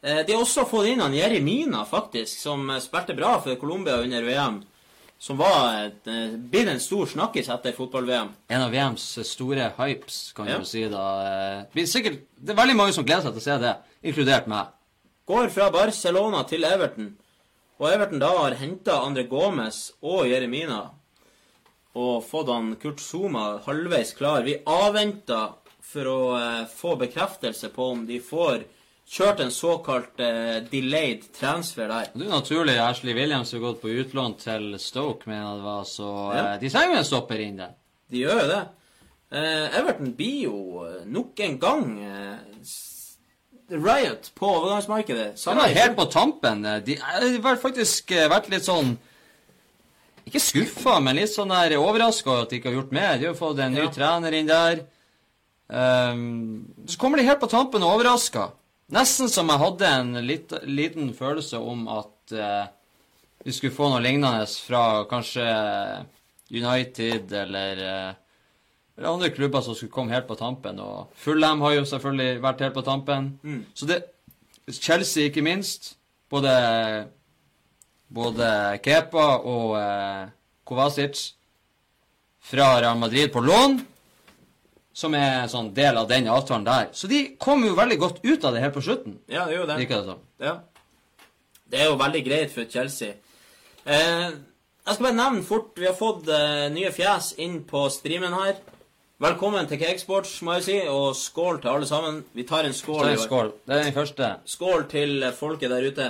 Eh, 0.02 0.22
De 0.24 0.32
har 0.32 0.40
også 0.42 0.64
fått 0.68 0.86
inn 0.92 1.00
han 1.04 1.12
Jeremina, 1.16 1.84
faktisk, 1.84 2.38
som 2.40 2.68
eh, 2.70 2.80
spilte 2.80 3.16
bra 3.16 3.34
for 3.40 3.56
Colombia 3.60 3.98
under 4.00 4.22
VM. 4.24 4.62
Som 5.20 5.36
var 5.36 5.74
et, 5.84 5.98
blir 6.06 6.36
blitt 6.48 6.68
en 6.72 6.80
stor 6.80 7.04
snakkis 7.10 7.50
etter 7.52 7.74
fotball-VM. 7.76 8.30
En 8.48 8.62
av 8.64 8.70
VMs 8.72 9.02
store 9.28 9.66
hypes, 9.76 10.32
kan 10.32 10.48
Ja. 10.48 10.58
du 10.58 10.64
si 10.64 10.86
da. 10.88 11.02
Eh, 11.60 11.64
blir 11.74 11.84
sikkert, 11.86 12.22
det 12.40 12.54
er 12.54 12.62
veldig 12.62 12.76
mange 12.76 12.94
som 12.96 13.04
gleder 13.04 13.22
seg 13.28 13.34
til 13.36 13.40
å 13.42 13.44
se 13.44 13.58
det, 13.58 13.74
inkludert 14.02 14.46
meg. 14.48 14.66
Går 15.28 15.50
fra 15.50 15.70
Barcelona 15.70 16.42
til 16.48 16.64
Everton. 16.64 17.16
Og 17.78 17.92
Everton 17.92 18.18
da 18.18 18.30
har 18.38 18.54
henta 18.54 18.92
André 19.04 19.28
Gomez 19.28 19.92
og 20.02 20.24
Jeremina. 20.26 20.90
Og 21.94 22.24
fått 22.24 22.48
han 22.48 22.76
Kurt 22.76 23.00
Zuma 23.00 23.58
halvveis 23.66 24.14
klar. 24.16 24.42
Vi 24.42 24.56
avventer 24.64 25.52
for 25.82 26.04
å 26.04 26.18
eh, 26.38 26.64
få 26.66 26.96
bekreftelse 26.96 27.68
på 27.74 27.90
om 27.92 28.06
de 28.06 28.20
får 28.20 28.64
kjørt 29.10 29.40
en 29.42 29.50
såkalt 29.50 30.20
uh, 30.22 30.60
delayed 30.70 31.24
transfer 31.34 31.88
der. 31.90 32.10
Det 32.14 32.26
er 32.26 32.30
naturlig. 32.30 32.76
Ashley 32.78 33.14
Williams 33.16 33.50
har 33.52 33.58
gått 33.64 33.80
på 33.82 33.88
utlån 34.02 34.36
til 34.38 34.68
Stoke, 34.78 35.26
mener 35.26 35.48
jeg 35.48 35.56
det 35.58 35.64
var, 35.66 35.84
så 35.84 36.10
Ja. 36.36 36.44
uh, 36.54 36.60
de 36.60 36.70
trenger 36.70 36.94
jo 36.94 36.98
en 37.02 37.08
stopper 37.08 37.40
inn 37.42 37.56
der. 37.58 37.72
De 38.10 38.22
gjør 38.22 38.40
jo 38.44 38.46
det. 38.52 38.60
Uh, 39.30 39.78
Everton 39.78 40.12
blir 40.18 40.40
jo 40.48 40.84
eh, 40.86 41.04
nok 41.06 41.38
en 41.46 41.58
gang 41.62 41.84
eh, 42.02 42.38
riot 43.70 44.30
på 44.34 44.48
overgangsmarkedet. 44.56 45.26
De 45.36 45.38
Samme 45.38 45.62
var 45.62 45.74
helt 45.76 45.94
på 45.96 46.06
tampen. 46.10 46.64
eh, 46.66 46.80
De 46.82 46.96
har 47.44 47.56
faktisk 47.62 48.10
eh, 48.16 48.26
vært 48.32 48.48
litt 48.50 48.66
sånn 48.66 48.96
Ikke 50.26 50.42
skuffa, 50.42 50.96
men 51.00 51.16
litt 51.16 51.30
sånn 51.30 51.50
der 51.54 51.76
overraska 51.78 52.40
at 52.42 52.50
de 52.50 52.58
ikke 52.58 52.70
har 52.72 52.80
gjort 52.80 52.92
mer. 52.94 53.18
De 53.18 53.26
har 53.30 53.34
fått 53.38 53.58
en 53.62 53.72
ny 53.74 53.84
Ja. 53.84 53.90
trener 53.94 54.34
inn 54.38 54.46
der. 54.50 54.82
Um, 55.70 56.66
så 56.86 56.98
kommer 56.98 57.18
de 57.18 57.24
helt 57.28 57.40
på 57.40 57.48
tampen 57.50 57.82
og 57.82 57.94
overraska. 58.00 58.48
Nesten 58.90 59.30
som 59.30 59.50
jeg 59.52 59.62
hadde 59.62 59.90
en 60.00 60.14
lit, 60.26 60.52
liten 60.66 61.12
følelse 61.14 61.60
om 61.62 61.84
at 61.92 62.34
eh, 62.34 62.64
vi 63.44 63.54
skulle 63.54 63.74
få 63.74 63.90
noe 63.92 64.02
lignende 64.02 64.48
fra 64.66 65.04
kanskje 65.10 65.46
United 66.50 67.30
eller, 67.32 67.82
eh, 67.86 68.10
eller 68.98 69.12
andre 69.12 69.30
klubber 69.30 69.62
som 69.62 69.76
skulle 69.78 69.94
komme 69.94 70.14
helt 70.14 70.26
på 70.28 70.38
tampen. 70.40 70.80
Og 70.82 71.14
Fulham 71.14 71.62
har 71.64 71.78
jo 71.78 71.86
selvfølgelig 71.88 72.42
vært 72.42 72.66
helt 72.66 72.76
på 72.76 72.86
tampen. 72.86 73.30
Mm. 73.42 73.62
Så 73.74 73.86
det 73.86 74.02
Chelsea, 74.70 75.30
ikke 75.30 75.42
minst. 75.42 75.94
Både, 76.30 76.50
både 78.10 78.50
Kepa 78.84 79.26
og 79.38 79.74
eh, 79.78 80.28
Kovacic 80.66 81.30
fra 82.40 82.76
Real 82.80 82.98
Madrid 82.98 83.32
på 83.32 83.42
lån, 83.42 83.80
som 85.00 85.14
er 85.16 85.46
sånn 85.48 85.70
del 85.76 85.96
av 86.00 86.08
den 86.10 86.28
avtalen 86.28 86.66
der. 86.66 86.90
Så 86.96 87.08
de 87.10 87.22
kom 87.40 87.64
jo 87.64 87.72
veldig 87.78 87.98
godt 88.02 88.20
ut 88.26 88.44
av 88.44 88.52
det 88.54 88.60
helt 88.66 88.76
på 88.76 88.82
slutten, 88.84 89.16
Ja, 89.32 89.46
det 89.48 89.54
er 89.56 89.60
jo 89.62 89.66
det. 89.70 89.78
virker 89.80 90.04
det. 90.10 90.16
Ja. 90.44 90.54
Det 91.70 91.80
er 91.80 91.88
jo 91.88 91.96
veldig 92.00 92.22
greit 92.26 92.52
for 92.52 92.66
Chelsea. 92.68 93.14
Eh, 93.86 94.30
jeg 94.30 94.94
skal 94.96 95.04
bare 95.06 95.16
nevne 95.16 95.44
fort 95.46 95.78
Vi 95.78 95.86
har 95.86 95.94
fått 95.96 96.28
eh, 96.28 96.66
nye 96.74 96.90
fjes 96.92 97.32
inn 97.40 97.62
på 97.64 97.86
streamen 97.94 98.34
her. 98.36 98.58
Velkommen 99.20 99.66
til 99.68 99.78
Cakesports, 99.80 100.38
må 100.42 100.54
jeg 100.58 100.64
si, 100.64 100.76
og 100.88 101.14
skål 101.16 101.60
til 101.60 101.68
alle 101.74 101.86
sammen. 101.88 102.22
Vi 102.32 102.44
tar 102.48 102.64
en 102.64 102.72
skål. 102.76 103.04
I 103.10 103.16
en 103.18 103.20
skål. 103.20 103.50
Det 103.68 103.76
er 103.76 103.82
den 103.84 103.96
første. 103.96 104.30
Skål 104.48 104.86
til 104.88 105.26
folket 105.36 105.70
der 105.72 105.84
ute. 105.90 106.06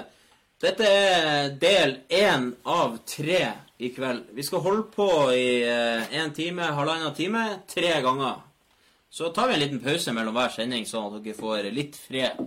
Dette 0.62 0.86
er 0.86 1.48
del 1.58 1.96
én 2.12 2.50
av 2.68 2.98
tre 3.08 3.40
i 3.80 3.88
kveld. 3.96 4.28
Vi 4.36 4.44
skal 4.46 4.62
holde 4.62 4.84
på 4.94 5.08
i 5.34 5.64
én 6.20 6.30
time, 6.36 6.70
halvannen 6.76 7.14
time, 7.16 7.44
tre 7.66 7.96
ganger. 8.04 8.38
Så 9.10 9.32
tar 9.34 9.48
vi 9.50 9.56
en 9.56 9.62
liten 9.64 9.82
pause 9.82 10.12
mellom 10.14 10.36
hver 10.36 10.52
sending, 10.54 10.86
sånn 10.86 11.08
at 11.10 11.24
dere 11.24 11.38
får 11.38 11.70
litt 11.74 11.98
fred. 11.98 12.38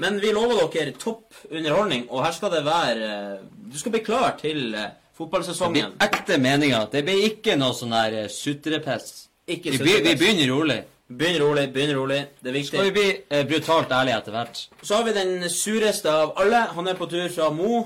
Men 0.00 0.16
vi 0.22 0.30
lover 0.32 0.70
dere 0.72 0.94
topp 0.96 1.36
underholdning, 1.50 2.06
og 2.08 2.24
her 2.24 2.32
skal 2.32 2.54
det 2.54 2.62
være 2.64 3.10
eh, 3.10 3.42
Du 3.72 3.76
skal 3.80 3.92
bli 3.92 4.00
klar 4.04 4.38
til 4.40 4.72
fotballsesongen. 5.18 5.92
Det 5.92 5.98
blir 5.98 6.08
ekte 6.08 6.38
meninger. 6.40 6.88
Det 6.92 7.04
blir 7.04 7.28
ikke 7.28 7.58
noe 7.60 7.76
sånn 7.76 7.92
der 7.92 8.16
sutrepiss. 8.32 8.40
sutrepest. 8.40 9.28
Ikke 9.52 9.70
Vi, 9.76 10.00
vi 10.06 10.16
begynner 10.16 10.48
rolig. 10.48 10.80
Begynn 11.12 11.40
rolig, 11.42 11.66
begynn 11.72 11.96
rolig. 11.96 12.20
Det 12.40 12.48
er 12.50 12.54
viktig. 12.56 12.78
Skal 12.78 12.86
vi 12.88 12.92
bli 12.96 13.08
eh, 13.28 13.42
brutalt 13.48 13.90
ærlige 13.92 14.20
etter 14.22 14.36
hvert? 14.36 14.60
Så 14.82 14.96
har 14.96 15.04
vi 15.04 15.14
den 15.16 15.50
sureste 15.50 16.12
av 16.12 16.32
alle. 16.40 16.62
Han 16.76 16.88
er 16.88 16.96
på 16.96 17.08
tur 17.10 17.26
fra 17.34 17.50
Mo. 17.52 17.82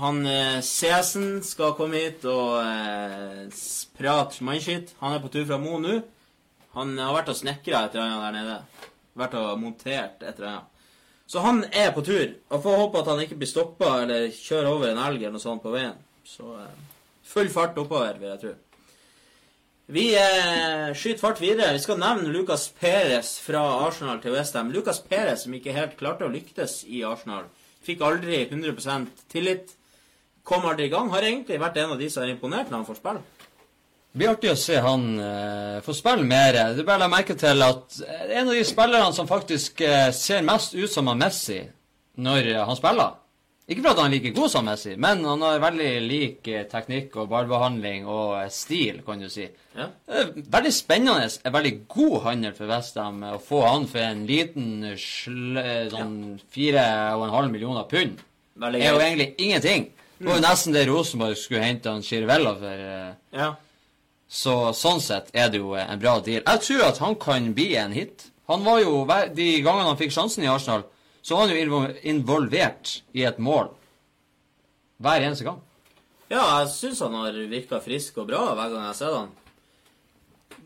Han 0.00 0.22
eh, 0.26 0.60
Cesen 0.64 1.42
skal 1.44 1.74
komme 1.76 2.00
hit 2.00 2.24
og 2.30 2.60
eh, 2.62 3.50
prate 3.98 4.46
mannskitt. 4.46 4.94
Han 5.02 5.16
er 5.16 5.22
på 5.24 5.32
tur 5.34 5.44
fra 5.50 5.58
Mo 5.60 5.80
nå. 5.82 5.98
Han 6.76 6.94
har 6.98 7.14
vært 7.16 7.32
og 7.32 7.38
snekra 7.38 7.86
et 7.86 7.96
eller 7.96 8.06
annet 8.06 8.24
der 8.24 8.36
nede. 8.36 8.88
Vært 9.18 9.36
og 9.40 9.58
montert 9.58 10.22
et 10.22 10.38
eller 10.38 10.52
annet. 10.52 10.86
Så 11.30 11.42
han 11.44 11.62
er 11.70 11.92
på 11.94 12.02
tur. 12.06 12.32
Og 12.50 12.62
får 12.62 12.80
håpe 12.80 13.02
at 13.02 13.10
han 13.12 13.22
ikke 13.22 13.38
blir 13.38 13.50
stoppa 13.50 14.00
eller 14.04 14.30
kjører 14.34 14.70
over 14.70 14.90
en 14.90 15.02
elg 15.04 15.22
eller 15.22 15.36
noe 15.36 15.42
sånt 15.42 15.62
på 15.62 15.74
veien. 15.74 15.98
Så 16.26 16.46
eh, 16.58 17.06
full 17.26 17.50
fart 17.52 17.78
oppover, 17.78 18.18
vil 18.18 18.32
jeg 18.32 18.42
tro. 18.42 18.54
Vi 19.90 20.04
eh, 20.14 20.90
skyter 20.94 21.22
fart 21.22 21.42
videre. 21.42 21.72
Vi 21.74 21.82
skal 21.82 21.98
nevne 21.98 22.30
Lucas 22.34 22.68
Perez 22.78 23.36
fra 23.42 23.62
Arsenal 23.86 24.22
til 24.22 24.34
Westham. 24.34 24.70
Lucas 24.74 25.02
Perez 25.06 25.46
som 25.46 25.54
ikke 25.54 25.74
helt 25.74 25.96
klarte 25.98 26.26
å 26.26 26.30
lyktes 26.30 26.80
i 26.86 27.02
Arsenal. 27.06 27.46
Fikk 27.86 28.02
aldri 28.06 28.44
100 28.44 29.08
tillit. 29.30 29.74
Kom 30.46 30.66
aldri 30.66 30.86
i 30.86 30.92
gang. 30.92 31.10
Har 31.10 31.26
egentlig 31.26 31.58
vært 31.62 31.78
en 31.82 31.94
av 31.94 32.02
de 32.02 32.10
som 32.10 32.22
har 32.22 32.30
imponert 32.30 32.70
når 32.70 32.82
han 32.82 32.90
får 32.90 33.00
spille. 33.00 33.39
Det 34.10 34.18
blir 34.18 34.32
artig 34.32 34.50
å 34.50 34.58
se 34.58 34.74
han 34.82 35.04
uh, 35.22 35.78
få 35.86 35.94
spille 35.94 36.26
mer. 36.26 36.56
Det 36.74 36.82
er 36.82 36.86
bare 36.88 37.06
å 37.06 37.12
merke 37.12 37.36
til 37.38 37.62
at 37.62 38.00
eh, 38.02 38.32
en 38.40 38.48
av 38.50 38.56
de 38.56 38.64
spillerne 38.66 39.14
som 39.14 39.28
faktisk 39.30 39.84
uh, 39.86 40.08
ser 40.10 40.42
mest 40.42 40.74
ut 40.74 40.90
som 40.90 41.06
han 41.06 41.20
Messi 41.20 41.60
når 42.18 42.48
han 42.66 42.76
spiller 42.76 43.14
Ikke 43.70 43.84
fordi 43.84 44.02
han 44.02 44.10
er 44.10 44.16
like 44.16 44.32
god 44.34 44.50
som 44.50 44.66
Messi, 44.66 44.96
men 44.98 45.22
han 45.22 45.46
har 45.46 45.62
veldig 45.62 45.92
lik 46.02 46.50
teknikk 46.72 47.14
og 47.22 47.30
ballbehandling 47.30 48.10
og 48.10 48.50
stil, 48.50 48.98
kan 49.06 49.22
du 49.22 49.28
si. 49.30 49.46
Ja. 49.78 49.86
Veldig 50.10 50.74
spennende. 50.74 51.30
En 51.46 51.54
veldig 51.54 51.74
god 51.94 52.18
handel 52.26 52.58
for 52.58 52.66
Westham 52.74 53.22
å 53.30 53.38
få 53.38 53.62
han 53.68 53.86
for 53.94 54.02
en 54.02 54.26
liten 54.26 54.90
sånn 54.98 56.18
fire 56.50 56.84
og 57.14 57.28
en 57.28 57.36
halv 57.38 57.54
millioner 57.54 57.86
pund. 57.94 58.18
Det 58.58 58.74
er 58.82 58.90
jo 58.90 59.06
egentlig 59.06 59.32
ingenting. 59.38 59.90
Det 60.18 60.26
var 60.26 60.42
jo 60.42 60.48
nesten 60.50 60.74
det 60.74 60.88
Rosenborg 60.90 61.38
skulle 61.38 61.62
hente 61.62 61.94
han 61.94 62.02
Chirvella 62.04 62.58
for. 62.58 62.86
Ja. 63.38 63.52
Så 64.30 64.70
sånn 64.78 65.00
sett 65.02 65.32
er 65.34 65.48
det 65.50 65.58
jo 65.58 65.74
en 65.74 65.98
bra 65.98 66.20
deal. 66.22 66.44
Jeg 66.46 66.62
tror 66.62 66.84
at 66.86 67.00
han 67.02 67.16
kan 67.18 67.48
bli 67.56 67.72
en 67.80 67.92
hit. 67.92 68.28
Han 68.50 68.62
var 68.66 68.78
jo, 68.82 69.02
De 69.34 69.48
gangene 69.62 69.88
han 69.88 69.98
fikk 69.98 70.14
sjansen 70.14 70.44
i 70.46 70.50
Arsenal, 70.50 70.84
så 71.22 71.36
var 71.36 71.48
han 71.48 71.56
jo 71.58 71.82
involvert 72.06 73.00
i 73.12 73.26
et 73.26 73.38
mål. 73.42 73.72
Hver 75.02 75.26
eneste 75.26 75.44
gang. 75.44 75.60
ja, 76.30 76.60
jeg 76.60 76.70
syns 76.70 77.00
han 77.02 77.14
har 77.18 77.34
virka 77.50 77.80
frisk 77.82 78.18
og 78.22 78.28
bra 78.30 78.42
hver 78.54 78.70
gang 78.70 78.82
jeg 78.84 78.92
har 78.92 78.98
sett 78.98 79.16
han. 79.16 79.30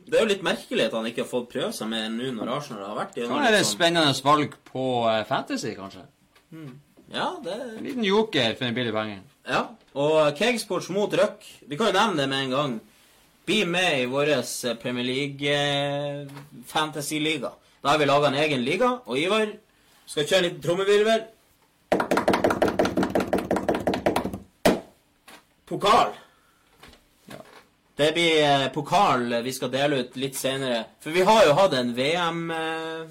Det 0.04 0.18
er 0.18 0.24
jo 0.26 0.28
litt 0.34 0.42
merkelig 0.44 0.84
at 0.90 0.96
han 0.98 1.06
ikke 1.08 1.22
har 1.22 1.28
fått 1.30 1.46
prøve 1.54 1.72
seg 1.72 1.88
mer 1.88 2.10
nå 2.12 2.32
når 2.36 2.50
Arsenal 2.58 2.84
har 2.84 2.98
vært 2.98 3.16
i 3.16 3.22
Kan 3.24 3.38
være 3.40 3.62
et 3.62 3.64
sånn, 3.64 3.76
spennende 3.78 4.24
valg 4.26 4.56
på 4.68 4.82
eh, 5.08 5.22
Fantasy, 5.28 5.72
kanskje. 5.78 6.04
Ja, 7.14 7.30
det 7.44 7.54
En 7.78 7.86
liten 7.86 8.04
joker 8.04 8.52
for 8.58 8.68
en 8.68 8.76
billig 8.76 8.92
penge. 8.92 9.22
Ja, 9.48 9.62
og 9.96 10.36
Kegsports 10.36 10.90
mot 10.92 11.12
Røk. 11.16 11.46
Vi 11.68 11.78
kan 11.80 11.88
jo 11.88 11.96
nevne 11.96 12.20
det 12.20 12.28
med 12.28 12.44
en 12.44 12.52
gang. 12.52 12.74
Bli 13.44 13.64
med 13.66 14.02
i 14.02 14.06
vår 14.06 14.26
Premier 14.74 15.04
League 15.04 15.48
eh. 15.48 16.28
Da 17.82 17.90
har 17.90 17.98
vi 17.98 18.06
laga 18.06 18.26
en 18.28 18.34
egen 18.34 18.64
liga, 18.64 18.88
og 19.04 19.18
Ivar 19.18 19.50
skal 20.06 20.24
kjøre 20.24 20.38
en 20.38 20.46
liten 20.46 20.62
trommevirvel. 20.64 21.26
Pokal. 25.68 26.14
Ja. 27.28 27.42
Det 27.96 28.08
blir 28.16 28.40
eh, 28.46 28.66
pokal 28.72 29.28
vi 29.44 29.52
skal 29.52 29.72
dele 29.76 30.00
ut 30.00 30.16
litt 30.16 30.40
senere. 30.40 30.84
For 31.04 31.12
vi 31.12 31.28
har 31.28 31.44
jo 31.44 31.58
hatt 31.60 31.76
en 31.76 31.92
VM 31.96 32.42
eh, 32.50 33.04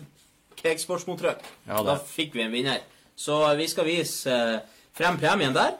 Cakesports 0.57 1.05
mot 1.05 1.21
Røk. 1.21 1.45
Ja, 1.69 1.85
da 1.85 1.99
fikk 2.01 2.33
vi 2.33 2.47
en 2.47 2.53
vinner. 2.57 2.81
Så 3.13 3.37
vi 3.59 3.69
skal 3.69 3.85
vise 3.85 4.33
eh, 4.33 4.61
frem 4.97 5.21
premien 5.21 5.53
der. 5.53 5.77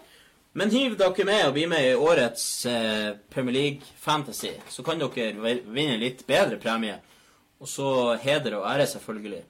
Men 0.54 0.70
hiv 0.70 0.94
dere 1.00 1.26
med 1.26 1.48
og 1.48 1.54
bli 1.56 1.64
med 1.66 1.88
i 1.88 1.96
årets 1.98 2.44
eh, 2.70 3.16
Premier 3.34 3.56
League 3.56 3.88
Fantasy, 4.00 4.52
så 4.70 4.84
kan 4.86 5.00
dere 5.02 5.32
vi- 5.42 5.64
vinne 5.66 5.98
litt 5.98 6.26
bedre 6.28 6.60
premie. 6.62 7.00
Og 7.60 7.68
så 7.68 8.18
heder 8.22 8.60
og 8.60 8.68
ære, 8.70 8.86
selvfølgelig. 8.88 9.42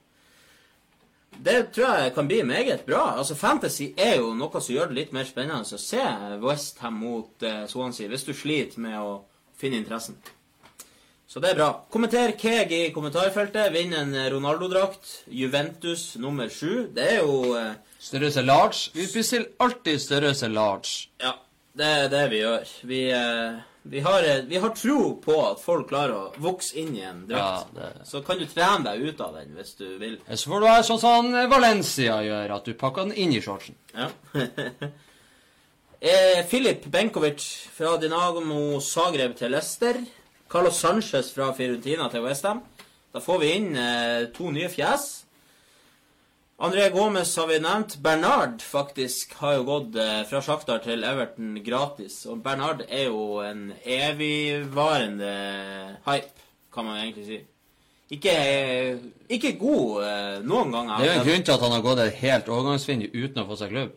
Det 1.43 1.71
tror 1.73 1.95
jeg 1.97 2.13
kan 2.13 2.27
bli 2.29 2.41
meget 2.45 2.85
bra. 2.85 3.17
Altså, 3.17 3.35
Fantasy 3.35 3.89
er 3.97 4.15
jo 4.19 4.33
noe 4.37 4.61
som 4.61 4.75
gjør 4.75 4.91
det 4.91 4.95
litt 4.99 5.13
mer 5.15 5.25
spennende 5.25 5.65
å 5.65 5.79
se 5.81 6.03
Westham 6.43 6.99
mot 7.01 7.43
eh, 7.43 7.65
Swansea, 7.67 8.07
hvis 8.07 8.23
du 8.27 8.33
sliter 8.37 8.79
med 8.85 8.99
å 9.01 9.15
finne 9.57 9.79
interessen. 9.81 10.15
Så 11.27 11.41
det 11.41 11.49
er 11.49 11.57
bra. 11.57 11.69
Kommenter 11.89 12.35
Keg 12.37 12.71
i 12.77 12.91
kommentarfeltet. 12.93 13.71
Vinn 13.73 13.95
en 13.97 14.13
Ronaldo-drakt. 14.29 15.23
Juventus 15.33 16.11
nummer 16.21 16.51
sju. 16.53 16.91
Det 16.93 17.07
er 17.15 17.23
jo 17.23 17.55
eh, 17.57 17.73
Størrelse 18.03 18.41
large. 18.43 18.89
Vi 18.93 19.05
bestiller 19.13 19.47
alltid 19.63 20.01
størrelse 20.03 20.47
large. 20.51 21.07
Ja, 21.23 21.33
det 21.79 21.85
er 22.03 22.09
det 22.11 22.23
vi 22.33 22.41
gjør. 22.41 22.73
Vi, 22.89 22.99
eh, 23.15 23.61
vi, 23.93 23.99
har, 24.03 24.23
eh, 24.27 24.41
vi 24.49 24.59
har 24.59 24.73
tro 24.75 24.97
på 25.23 25.37
at 25.51 25.61
folk 25.63 25.87
klarer 25.89 26.13
å 26.17 26.33
vokse 26.43 26.75
inn 26.81 26.91
i 26.99 27.01
en 27.07 27.21
drakt. 27.29 27.71
Ja, 27.75 27.79
det- 27.93 28.07
Så 28.09 28.21
kan 28.27 28.37
du 28.39 28.45
trene 28.45 28.83
deg 28.83 29.01
ut 29.07 29.21
av 29.21 29.33
den 29.39 29.55
hvis 29.55 29.75
du 29.77 29.97
vil. 29.99 30.17
Så 30.35 30.49
får 30.51 30.59
du 30.59 30.67
være 30.67 30.83
sånn 30.83 30.99
som 30.99 31.31
Valencia 31.49 32.19
gjør, 32.27 32.55
at 32.57 32.65
du 32.65 32.73
pakker 32.73 33.03
den 33.07 33.13
inn 33.13 33.31
i 33.33 33.39
shortsen. 33.41 33.75
Ja. 33.95 34.09
Filip 36.49 36.85
Benkovic 36.91 37.39
fra 37.71 37.95
Dinamo 37.97 38.79
Zagreb 38.81 39.37
til 39.37 39.51
Leicester. 39.51 39.95
Carlos 40.51 40.75
Sanchez 40.77 41.31
fra 41.33 41.53
Firentina 41.53 42.09
til 42.11 42.21
Westham. 42.25 42.59
Da 43.13 43.19
får 43.19 43.39
vi 43.39 43.51
inn 43.55 43.69
to 44.35 44.51
nye 44.51 44.67
fjes. 44.69 45.22
André 46.57 46.89
Gomez 46.93 47.37
har 47.37 47.47
vi 47.47 47.59
nevnt. 47.59 47.95
Bernard 47.97 48.61
faktisk 48.61 49.33
har 49.41 49.55
jo 49.57 49.63
gått 49.67 49.95
eh, 49.99 50.21
fra 50.29 50.41
Sjaktar 50.41 50.83
til 50.83 51.03
Everton 51.03 51.57
gratis. 51.65 52.19
Og 52.29 52.43
Bernard 52.45 52.85
er 52.87 53.07
jo 53.09 53.39
en 53.43 53.71
evigvarende 53.83 55.33
hype, 56.05 56.45
kan 56.73 56.85
man 56.85 57.01
egentlig 57.01 57.25
si. 57.27 57.39
Ikke, 58.13 58.33
ikke 59.33 59.55
god 59.57 60.03
eh, 60.05 60.39
noen 60.45 60.71
ganger. 60.75 61.01
Det 61.01 61.09
er 61.09 61.13
jo 61.13 61.19
en 61.19 61.27
grunn 61.27 61.45
til 61.47 61.55
at 61.55 61.65
han 61.65 61.75
har 61.75 61.85
gått 61.89 62.03
et 62.05 62.17
helt 62.21 62.49
overgangsvindu 62.53 63.09
uten 63.09 63.41
å 63.43 63.47
få 63.49 63.57
seg 63.59 63.73
klubb. 63.73 63.95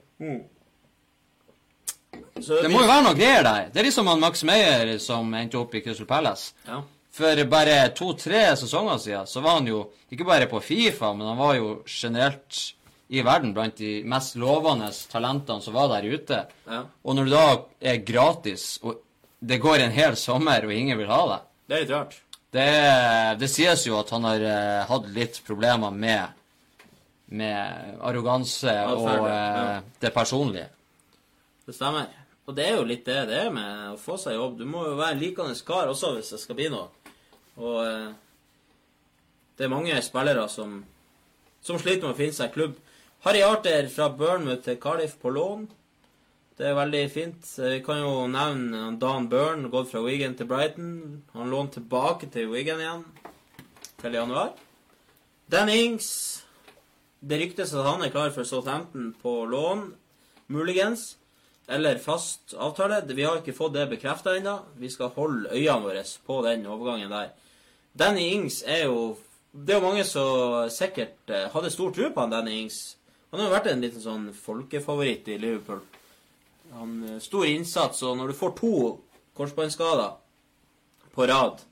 Så 2.40 2.60
Det 2.62 2.70
må 2.72 2.82
jo 2.82 2.88
være 2.88 3.04
noe 3.04 3.16
greier 3.16 3.44
der. 3.44 3.68
Det 3.72 3.80
er 3.80 3.88
liksom 3.90 4.08
han 4.10 4.20
Max 4.20 4.42
Meyer 4.48 4.96
som 5.02 5.28
endte 5.36 5.60
opp 5.60 5.74
i 5.76 5.84
Crystal 5.84 6.08
Palace. 6.08 6.54
Ja. 6.66 6.80
For 7.16 7.44
bare 7.48 7.78
to-tre 7.96 8.50
sesonger 8.60 8.98
siden 9.00 9.28
så 9.30 9.40
var 9.40 9.58
han 9.58 9.70
jo 9.70 9.86
ikke 10.12 10.26
bare 10.28 10.48
på 10.50 10.60
Fifa, 10.60 11.14
men 11.16 11.30
han 11.30 11.38
var 11.40 11.54
jo 11.56 11.70
generelt 11.88 12.58
i 13.08 13.22
verden 13.24 13.54
blant 13.54 13.78
de 13.78 14.00
mest 14.04 14.36
lovende 14.36 14.90
talentene 15.08 15.62
som 15.64 15.76
var 15.76 15.88
der 15.94 16.08
ute. 16.10 16.42
Ja. 16.66 16.82
Og 17.06 17.16
når 17.16 17.28
du 17.28 17.32
da 17.32 17.46
er 17.80 18.02
gratis 18.04 18.76
og 18.82 19.00
det 19.46 19.60
går 19.62 19.84
en 19.84 19.94
hel 19.94 20.16
sommer, 20.16 20.64
og 20.64 20.72
ingen 20.72 20.98
vil 20.98 21.10
ha 21.12 21.20
deg. 21.30 21.50
Det 21.66 21.76
er 21.76 21.84
litt 21.84 21.92
rart. 21.94 22.16
Det, 22.56 22.68
det 23.40 23.48
sies 23.52 23.84
jo 23.86 23.98
at 23.98 24.10
han 24.14 24.24
har 24.24 24.42
uh, 24.42 24.86
hatt 24.88 25.08
litt 25.14 25.40
problemer 25.46 25.92
med 25.94 26.36
med 27.26 27.98
arroganse 28.06 28.70
og 28.86 29.06
ja. 29.08 29.32
eh, 29.34 29.78
det 29.98 30.12
personlige. 30.14 30.68
Det 31.66 31.74
stemmer. 31.74 32.06
Og 32.46 32.54
det 32.54 32.68
er 32.68 32.76
jo 32.78 32.84
litt 32.86 33.02
det 33.06 33.24
det 33.26 33.40
er 33.48 33.50
med 33.50 33.96
å 33.96 33.98
få 33.98 34.14
seg 34.20 34.36
jobb. 34.36 34.60
Du 34.60 34.68
må 34.70 34.84
jo 34.86 34.94
være 34.98 35.16
en 35.16 35.22
likende 35.24 35.56
kar 35.66 35.90
også 35.90 36.12
hvis 36.14 36.30
det 36.36 36.38
skal 36.38 36.58
bli 36.58 36.68
noe. 36.70 36.86
Og 37.56 37.78
eh, 37.86 38.12
det 39.56 39.64
er 39.64 39.72
mange 39.72 39.96
spillere 40.04 40.48
som, 40.52 40.82
som 41.64 41.78
sliter 41.80 42.04
med 42.06 42.14
å 42.14 42.18
finne 42.18 42.36
seg 42.36 42.52
klubb. 42.54 42.76
Harry 43.24 43.40
Arter 43.42 43.88
fra 43.90 44.10
Burnwood 44.12 44.62
til 44.66 44.78
Cardiff 44.80 45.16
på 45.22 45.32
lån. 45.32 45.66
Det 46.56 46.70
er 46.70 46.76
veldig 46.76 47.02
fint. 47.12 47.48
Eh, 47.58 47.76
Vi 47.76 47.82
kan 47.84 48.00
jo 48.00 48.26
nevne 48.32 48.94
Dan 49.00 49.28
Byrne, 49.32 49.68
gått 49.72 49.90
fra 49.90 50.00
Wigan 50.04 50.36
til 50.36 50.48
Brighton. 50.48 51.22
Han 51.34 51.52
lånt 51.52 51.76
tilbake 51.76 52.30
til 52.32 52.48
Wigan 52.52 52.80
igjen 52.80 53.04
til 54.00 54.16
januar. 54.16 54.54
Dan 55.48 55.68
Ings 55.68 56.42
Det 57.20 57.38
ryktes 57.40 57.72
at 57.74 57.86
han 57.86 58.02
er 58.04 58.10
klar 58.12 58.30
for 58.30 58.44
Southampton 58.44 59.14
på 59.22 59.46
lån, 59.48 59.94
muligens. 60.52 61.16
Eller 61.66 61.98
fast 61.98 62.54
avtale. 62.54 63.00
Vi 63.08 63.24
har 63.24 63.40
ikke 63.40 63.56
fått 63.56 63.74
det 63.74 63.88
bekrefta 63.90 64.36
ennå. 64.36 64.60
Vi 64.78 64.90
skal 64.92 65.10
holde 65.16 65.50
øynene 65.50 65.82
våre 65.82 66.04
på 66.26 66.36
den 66.44 66.66
overgangen 66.70 67.10
der. 67.10 67.32
Danny 67.96 68.28
Ings 68.34 68.62
er 68.66 68.84
jo 68.84 69.16
Det 69.56 69.72
er 69.72 69.80
jo 69.80 69.86
mange 69.86 70.04
som 70.04 70.68
sikkert 70.68 71.30
eh, 71.32 71.46
hadde 71.48 71.70
stor 71.72 71.92
tro 71.96 72.10
på 72.12 72.20
han 72.20 72.32
Danny 72.34 72.58
Ings. 72.60 72.96
Han 73.30 73.40
har 73.40 73.48
jo 73.48 73.54
vært 73.54 73.68
en 73.70 73.80
liten 73.80 74.02
sånn 74.02 74.26
folkefavoritt 74.36 75.30
i 75.32 75.38
Liverpool. 75.40 75.80
Han 76.76 76.98
eh, 77.06 77.14
Stor 77.24 77.46
innsats, 77.48 78.02
og 78.04 78.18
når 78.18 78.34
du 78.34 78.36
får 78.36 78.52
to 78.58 78.72
korsbåndskader 79.36 80.12
på 81.16 81.28
rad, 81.30 81.62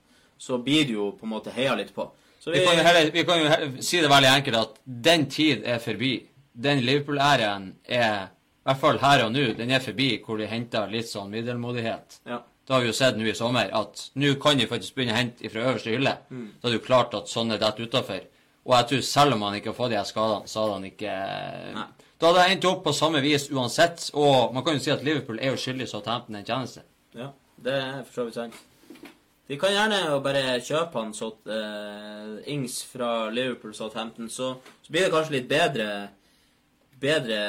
så 0.41 0.57
blir 0.65 0.89
du 0.89 0.95
jo 0.95 1.11
på 1.19 1.29
en 1.29 1.35
måte 1.35 1.53
heia 1.53 1.77
litt 1.77 1.93
på. 1.93 2.09
Så 2.41 2.53
Vi 2.57 2.65
kan 2.65 2.81
heller, 2.81 3.11
vi 3.13 3.27
kan 3.29 3.41
jo 3.41 3.53
heller 3.53 3.77
si 3.85 4.01
det 4.01 4.09
veldig 4.13 4.33
enkelt 4.33 4.61
at 4.63 4.81
den 4.85 5.29
tid 5.33 5.69
er 5.69 5.79
forbi. 5.85 6.15
Den 6.53 6.81
Liverpool-æren 6.85 7.71
er, 7.85 8.33
i 8.33 8.69
hvert 8.69 8.81
fall 8.81 9.01
her 9.05 9.27
og 9.27 9.37
nå, 9.37 9.47
den 9.61 9.77
er 9.77 9.85
forbi 9.85 10.11
hvor 10.25 10.41
de 10.41 10.49
henter 10.49 10.89
litt 10.93 11.13
sånn 11.13 11.33
middelmådighet. 11.37 12.21
ja. 12.33 12.41
Det 12.65 12.73
har 12.73 12.81
vi 12.81 12.89
jo 12.89 12.97
sett 12.97 13.19
nå 13.19 13.27
i 13.29 13.35
sommer, 13.37 13.69
at 13.77 14.07
nå 14.17 14.35
kan 14.41 14.57
de 14.57 14.69
faktisk 14.71 14.97
begynne 14.97 15.13
å 15.13 15.19
hente 15.19 15.51
fra 15.53 15.67
øverste 15.69 15.93
hylle. 15.93 16.15
Da 16.31 16.69
er 16.69 16.73
det 16.73 16.79
jo 16.79 16.87
klart 16.87 17.17
at 17.19 17.29
sånne 17.29 17.59
detter 17.61 17.89
utafor. 17.89 18.23
Og 18.65 18.73
jeg 18.79 18.89
tror 18.89 19.03
selv 19.05 19.37
om 19.37 19.45
han 19.45 19.59
ikke 19.59 19.73
har 19.73 19.77
fått 19.77 19.93
de 19.93 19.99
her 20.01 20.09
skadene, 20.09 20.49
så 20.49 20.63
hadde 20.63 20.79
han 20.79 20.89
ikke 20.89 21.17
Nei. 21.77 21.89
Da 22.25 22.31
hadde 22.31 22.45
jeg 22.47 22.57
endt 22.57 22.67
opp 22.71 22.85
på 22.87 22.93
samme 22.97 23.21
vis 23.21 23.51
uansett. 23.53 24.07
Og 24.17 24.55
man 24.55 24.65
kan 24.65 24.79
jo 24.79 24.85
si 24.85 24.93
at 24.95 25.03
Liverpool 25.05 25.41
er 25.43 25.53
jo 25.53 25.61
skyldig 25.61 25.91
Southampton 25.91 26.39
en 26.39 26.47
tjeneste. 26.47 26.85
Ja, 27.13 27.33
det 27.61 27.75
er 27.75 27.99
for 28.07 28.15
så 28.15 28.29
vidt 28.29 28.39
sant. 28.39 28.61
De 29.45 29.59
kan 29.61 29.75
gjerne 29.75 29.99
jo 30.07 30.21
bare 30.25 30.57
kjøpe 30.65 31.03
han 31.03 31.11
så, 31.13 31.29
uh, 31.51 32.39
Ings 32.49 32.79
fra 32.89 33.29
Liverpool 33.29 33.75
Southampton, 33.77 34.31
så, 34.33 34.55
så 34.81 34.95
blir 34.95 35.05
det 35.05 35.13
kanskje 35.13 35.37
litt 35.37 35.51
bedre 35.51 35.89
bedre 37.05 37.41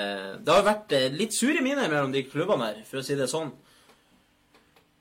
Det 0.41 0.51
har 0.51 0.65
vært 0.65 0.95
eh, 0.97 1.07
litt 1.13 1.35
sure 1.35 1.61
miner 1.63 1.87
mellom 1.87 2.11
de 2.11 2.25
klubbene 2.27 2.67
her, 2.67 2.81
for 2.89 2.99
å 2.99 3.05
si 3.05 3.15
det 3.15 3.29
sånn. 3.31 3.53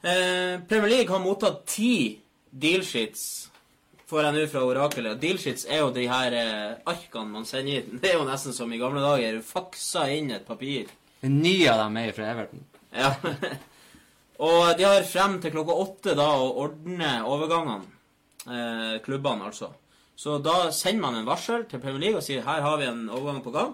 Eh, 0.04 0.60
Premier 0.68 0.90
League 0.90 1.08
har 1.08 1.20
mottatt 1.24 1.62
ti 1.66 2.20
dealsheets, 2.50 3.50
får 4.04 4.26
jeg 4.26 4.34
nå 4.36 4.42
fra 4.52 4.64
orakelet. 4.68 5.16
Dealsheets 5.22 5.64
er 5.64 5.80
jo 5.80 5.92
de 5.94 6.04
her 6.10 6.36
eh, 6.36 6.74
arkene 6.92 7.32
man 7.32 7.46
sender 7.48 7.80
inn. 7.80 8.02
Det 8.02 8.10
er 8.10 8.18
jo 8.18 8.26
nesten 8.28 8.52
som 8.52 8.72
i 8.72 8.80
gamle 8.80 9.00
dager. 9.00 9.38
Faksa 9.40 10.04
inn 10.12 10.28
et 10.36 10.44
papir. 10.44 10.92
Ni 11.24 11.62
av 11.72 11.86
dem 11.86 11.96
er 12.02 12.12
fra 12.12 12.28
Everton. 12.34 12.66
Ja. 12.92 13.14
og 14.44 14.74
de 14.76 14.84
har 14.84 15.08
frem 15.08 15.38
til 15.40 15.54
klokka 15.56 15.78
åtte 15.86 16.18
da 16.18 16.28
å 16.36 16.52
ordne 16.66 17.14
overgangene. 17.24 17.88
Eh, 18.44 18.98
klubbene, 19.06 19.48
altså. 19.48 19.72
Så 20.20 20.36
da 20.44 20.68
sender 20.68 21.06
man 21.06 21.16
en 21.22 21.30
varsel 21.32 21.64
til 21.70 21.80
Premier 21.80 22.10
League 22.10 22.20
og 22.20 22.26
sier 22.26 22.44
her 22.44 22.60
har 22.62 22.76
vi 22.76 22.90
en 22.90 23.06
overgang 23.08 23.40
på 23.42 23.56
gang. 23.56 23.72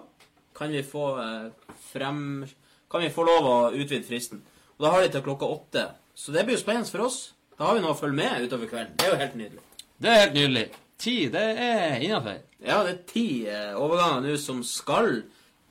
Kan 0.55 0.71
vi 0.71 0.79
få 0.83 1.11
eh, 1.19 1.75
frem 1.91 2.45
Kan 2.91 3.03
vi 3.03 3.11
få 3.11 3.23
lov 3.23 3.45
å 3.47 3.57
utvide 3.71 4.07
fristen? 4.07 4.41
Og 4.77 4.87
da 4.87 4.95
har 4.95 5.03
de 5.03 5.11
til 5.13 5.23
klokka 5.23 5.47
åtte. 5.47 5.83
Så 6.21 6.33
det 6.35 6.45
blir 6.45 6.53
jo 6.53 6.61
spennende 6.61 6.85
for 6.85 7.07
oss. 7.07 7.19
Da 7.57 7.65
har 7.65 7.77
vi 7.77 7.81
noe 7.81 7.95
å 7.95 7.97
følge 7.97 8.19
med 8.19 8.45
utover 8.45 8.69
kvelden. 8.69 8.93
Det 8.99 9.07
er 9.07 9.13
jo 9.15 9.19
helt 9.23 9.37
nydelig. 9.39 9.63
Det 10.01 10.09
er 10.09 10.19
helt 10.19 10.35
nydelig. 10.37 10.65
Ti, 11.01 11.15
det 11.33 11.45
er 11.65 12.03
innafor. 12.05 12.43
Ja, 12.61 12.83
det 12.85 12.91
er 12.91 12.99
ti 13.09 13.27
eh, 13.49 13.71
overganger 13.73 14.27
nå 14.27 14.35
som 14.37 14.59
skal 14.65 15.23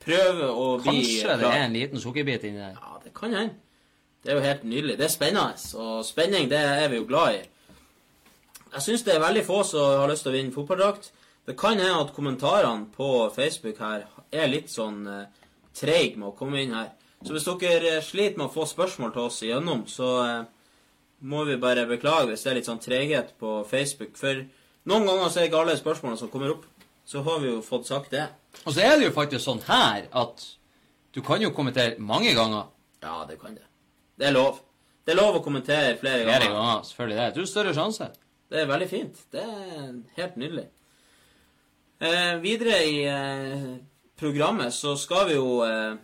prøve 0.03 0.49
å 0.51 0.67
bli 0.83 1.05
Kanskje 1.05 1.37
det 1.39 1.53
er 1.53 1.65
en 1.69 1.77
liten 1.77 2.03
sukkerbit 2.03 2.49
inni 2.49 2.59
der. 2.65 2.75
Ja, 2.75 2.99
det 3.05 3.15
kan 3.15 3.37
hende. 3.37 3.55
Det 4.25 4.33
er 4.33 4.41
jo 4.41 4.45
helt 4.49 4.67
nydelig. 4.67 4.99
Det 4.99 5.07
er 5.07 5.13
spennende, 5.15 5.71
og 5.81 6.03
spenning 6.05 6.51
det 6.51 6.59
er 6.59 6.91
vi 6.91 6.99
jo 6.99 7.07
glad 7.09 7.39
i. 7.39 7.45
Jeg 8.75 8.87
syns 8.89 9.07
det 9.07 9.15
er 9.15 9.23
veldig 9.23 9.45
få 9.47 9.63
som 9.67 10.03
har 10.03 10.11
lyst 10.11 10.27
til 10.27 10.33
å 10.33 10.37
vinne 10.37 10.55
fotballdrakt. 10.55 11.13
Det 11.47 11.55
kan 11.59 11.79
hende 11.79 12.03
at 12.03 12.11
kommentarene 12.15 12.91
på 12.95 13.31
Facebook 13.35 13.79
her 13.83 14.09
er 14.35 14.51
litt 14.51 14.71
sånn 14.71 15.07
eh, 15.07 15.47
treige 15.79 16.19
med 16.19 16.33
å 16.33 16.37
komme 16.39 16.63
inn 16.63 16.75
her. 16.75 16.91
Så 17.27 17.35
hvis 17.37 17.45
dere 17.61 17.97
eh, 17.99 18.03
sliter 18.05 18.39
med 18.41 18.47
å 18.49 18.53
få 18.55 18.65
spørsmål 18.69 19.13
til 19.13 19.27
oss 19.27 19.43
igjennom, 19.45 19.83
så 19.91 20.09
eh, 20.25 20.45
må 21.29 21.43
vi 21.49 21.59
bare 21.61 21.85
beklage 21.91 22.31
hvis 22.31 22.47
det 22.47 22.51
er 22.53 22.59
litt 22.61 22.69
sånn 22.71 22.81
treghet 22.81 23.35
på 23.41 23.59
Facebook. 23.69 24.15
For 24.17 24.41
noen 24.89 25.05
ganger 25.09 25.29
så 25.29 25.41
er 25.41 25.45
det 25.45 25.51
ikke 25.51 25.61
alle 25.65 25.77
spørsmålene 25.81 26.21
som 26.23 26.31
kommer 26.33 26.55
opp. 26.55 26.65
Så 27.05 27.21
har 27.27 27.41
vi 27.43 27.51
jo 27.51 27.61
fått 27.67 27.89
sagt 27.91 28.13
det. 28.15 28.29
Og 28.65 28.73
så 28.73 28.85
er 28.87 28.97
det 28.99 29.09
jo 29.11 29.15
faktisk 29.17 29.45
sånn 29.45 29.61
her 29.67 30.07
at 30.17 30.47
du 31.13 31.21
kan 31.27 31.43
jo 31.43 31.51
kommentere 31.53 31.99
mange 31.99 32.33
ganger. 32.39 32.69
Ja, 33.03 33.25
det 33.29 33.37
kan 33.41 33.57
det. 33.59 33.67
Det 34.21 34.29
er 34.31 34.37
lov. 34.37 34.61
Det 35.05 35.15
er 35.15 35.19
lov 35.19 35.39
å 35.41 35.45
kommentere 35.45 35.97
flere 35.99 36.23
Flere 36.25 36.45
ganger. 36.47 36.55
ganger, 36.55 36.83
selvfølgelig. 36.87 37.17
Det 37.21 37.35
Du 37.35 37.41
har 37.41 37.51
større 37.51 37.75
sjanse. 37.75 38.11
Det 38.51 38.61
er 38.63 38.69
veldig 38.71 38.89
fint. 38.91 39.19
Det 39.33 39.43
er 39.43 39.89
helt 40.17 40.37
nydelig. 40.41 40.67
Eh, 42.01 42.37
videre 42.41 42.79
i 42.87 42.97
eh, 43.05 43.67
programmet 44.21 44.73
så 44.73 44.95
skal 44.99 45.27
vi 45.29 45.35
jo 45.37 45.61
eh, 45.67 45.99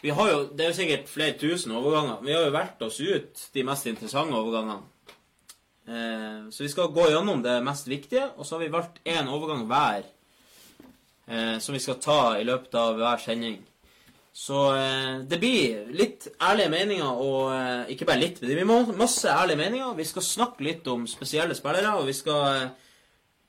Vi 0.00 0.10
har 0.16 0.30
jo 0.30 0.38
Det 0.56 0.64
er 0.64 0.70
jo 0.70 0.78
sikkert 0.78 1.08
flere 1.08 1.38
tusen 1.38 1.72
overganger. 1.76 2.22
Vi 2.24 2.32
har 2.32 2.46
jo 2.46 2.54
valgt 2.54 2.82
oss 2.82 3.00
ut 3.00 3.48
de 3.54 3.64
mest 3.64 3.86
interessante 3.86 4.36
overgangene. 4.36 4.80
Eh, 5.88 6.50
så 6.50 6.62
vi 6.62 6.68
skal 6.68 6.92
gå 6.94 7.08
gjennom 7.10 7.42
det 7.42 7.62
mest 7.64 7.88
viktige, 7.88 8.30
og 8.36 8.46
så 8.46 8.56
har 8.56 8.64
vi 8.64 8.72
valgt 8.72 9.00
én 9.04 9.28
overgang 9.28 9.66
hver 9.66 10.04
eh, 11.28 11.58
som 11.58 11.74
vi 11.74 11.82
skal 11.82 11.98
ta 12.00 12.38
i 12.38 12.44
løpet 12.44 12.74
av 12.74 12.96
hver 12.96 13.18
sending. 13.18 13.58
Så 14.32 14.76
eh, 14.76 15.18
det 15.26 15.40
blir 15.42 15.90
litt 15.92 16.28
ærlige 16.38 16.70
meninger, 16.70 17.10
og 17.10 17.50
eh, 17.54 17.90
ikke 17.94 18.06
bare 18.06 18.22
litt, 18.22 18.38
men 18.40 18.52
det 18.52 18.60
blir 18.60 18.94
masse 18.98 19.28
ærlige 19.28 19.58
meninger. 19.58 19.96
Vi 19.98 20.06
skal 20.06 20.26
snakke 20.26 20.64
litt 20.64 20.86
om 20.88 21.08
spesielle 21.10 21.56
spillere, 21.58 21.96
og 21.98 22.06
vi 22.08 22.14
skal 22.14 22.46
eh, 22.54 22.70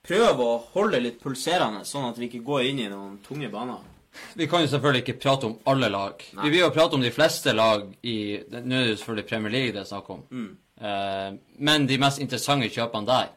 prøve 0.02 0.48
å 0.48 0.60
holde 0.74 1.00
litt 1.00 1.22
pulserende, 1.22 1.86
sånn 1.86 2.10
at 2.10 2.18
vi 2.18 2.28
ikke 2.28 2.44
går 2.44 2.66
inn 2.72 2.82
i 2.82 2.90
noen 2.90 3.20
tunge 3.24 3.50
baner. 3.52 3.91
Vi 4.36 4.48
kan 4.48 4.64
jo 4.64 4.70
selvfølgelig 4.72 5.04
ikke 5.04 5.20
prate 5.22 5.48
om 5.48 5.54
alle 5.72 5.88
lag. 5.92 6.24
Nei. 6.36 6.44
Vi 6.44 6.50
vil 6.54 6.64
jo 6.64 6.72
prate 6.74 6.98
om 6.98 7.04
de 7.04 7.12
fleste 7.14 7.54
lag 7.56 7.86
i 8.02 8.16
Nå 8.52 8.58
er 8.80 8.90
det 8.90 8.98
selvfølgelig 8.98 9.28
Premier 9.28 9.54
League 9.54 9.72
det 9.76 9.82
er 9.82 9.88
snakk 9.88 10.10
om. 10.12 10.24
Mm. 10.30 10.50
Eh, 10.82 11.30
men 11.68 11.86
de 11.88 12.00
mest 12.00 12.20
interessante 12.20 12.70
kjøpene 12.72 13.08
der. 13.08 13.32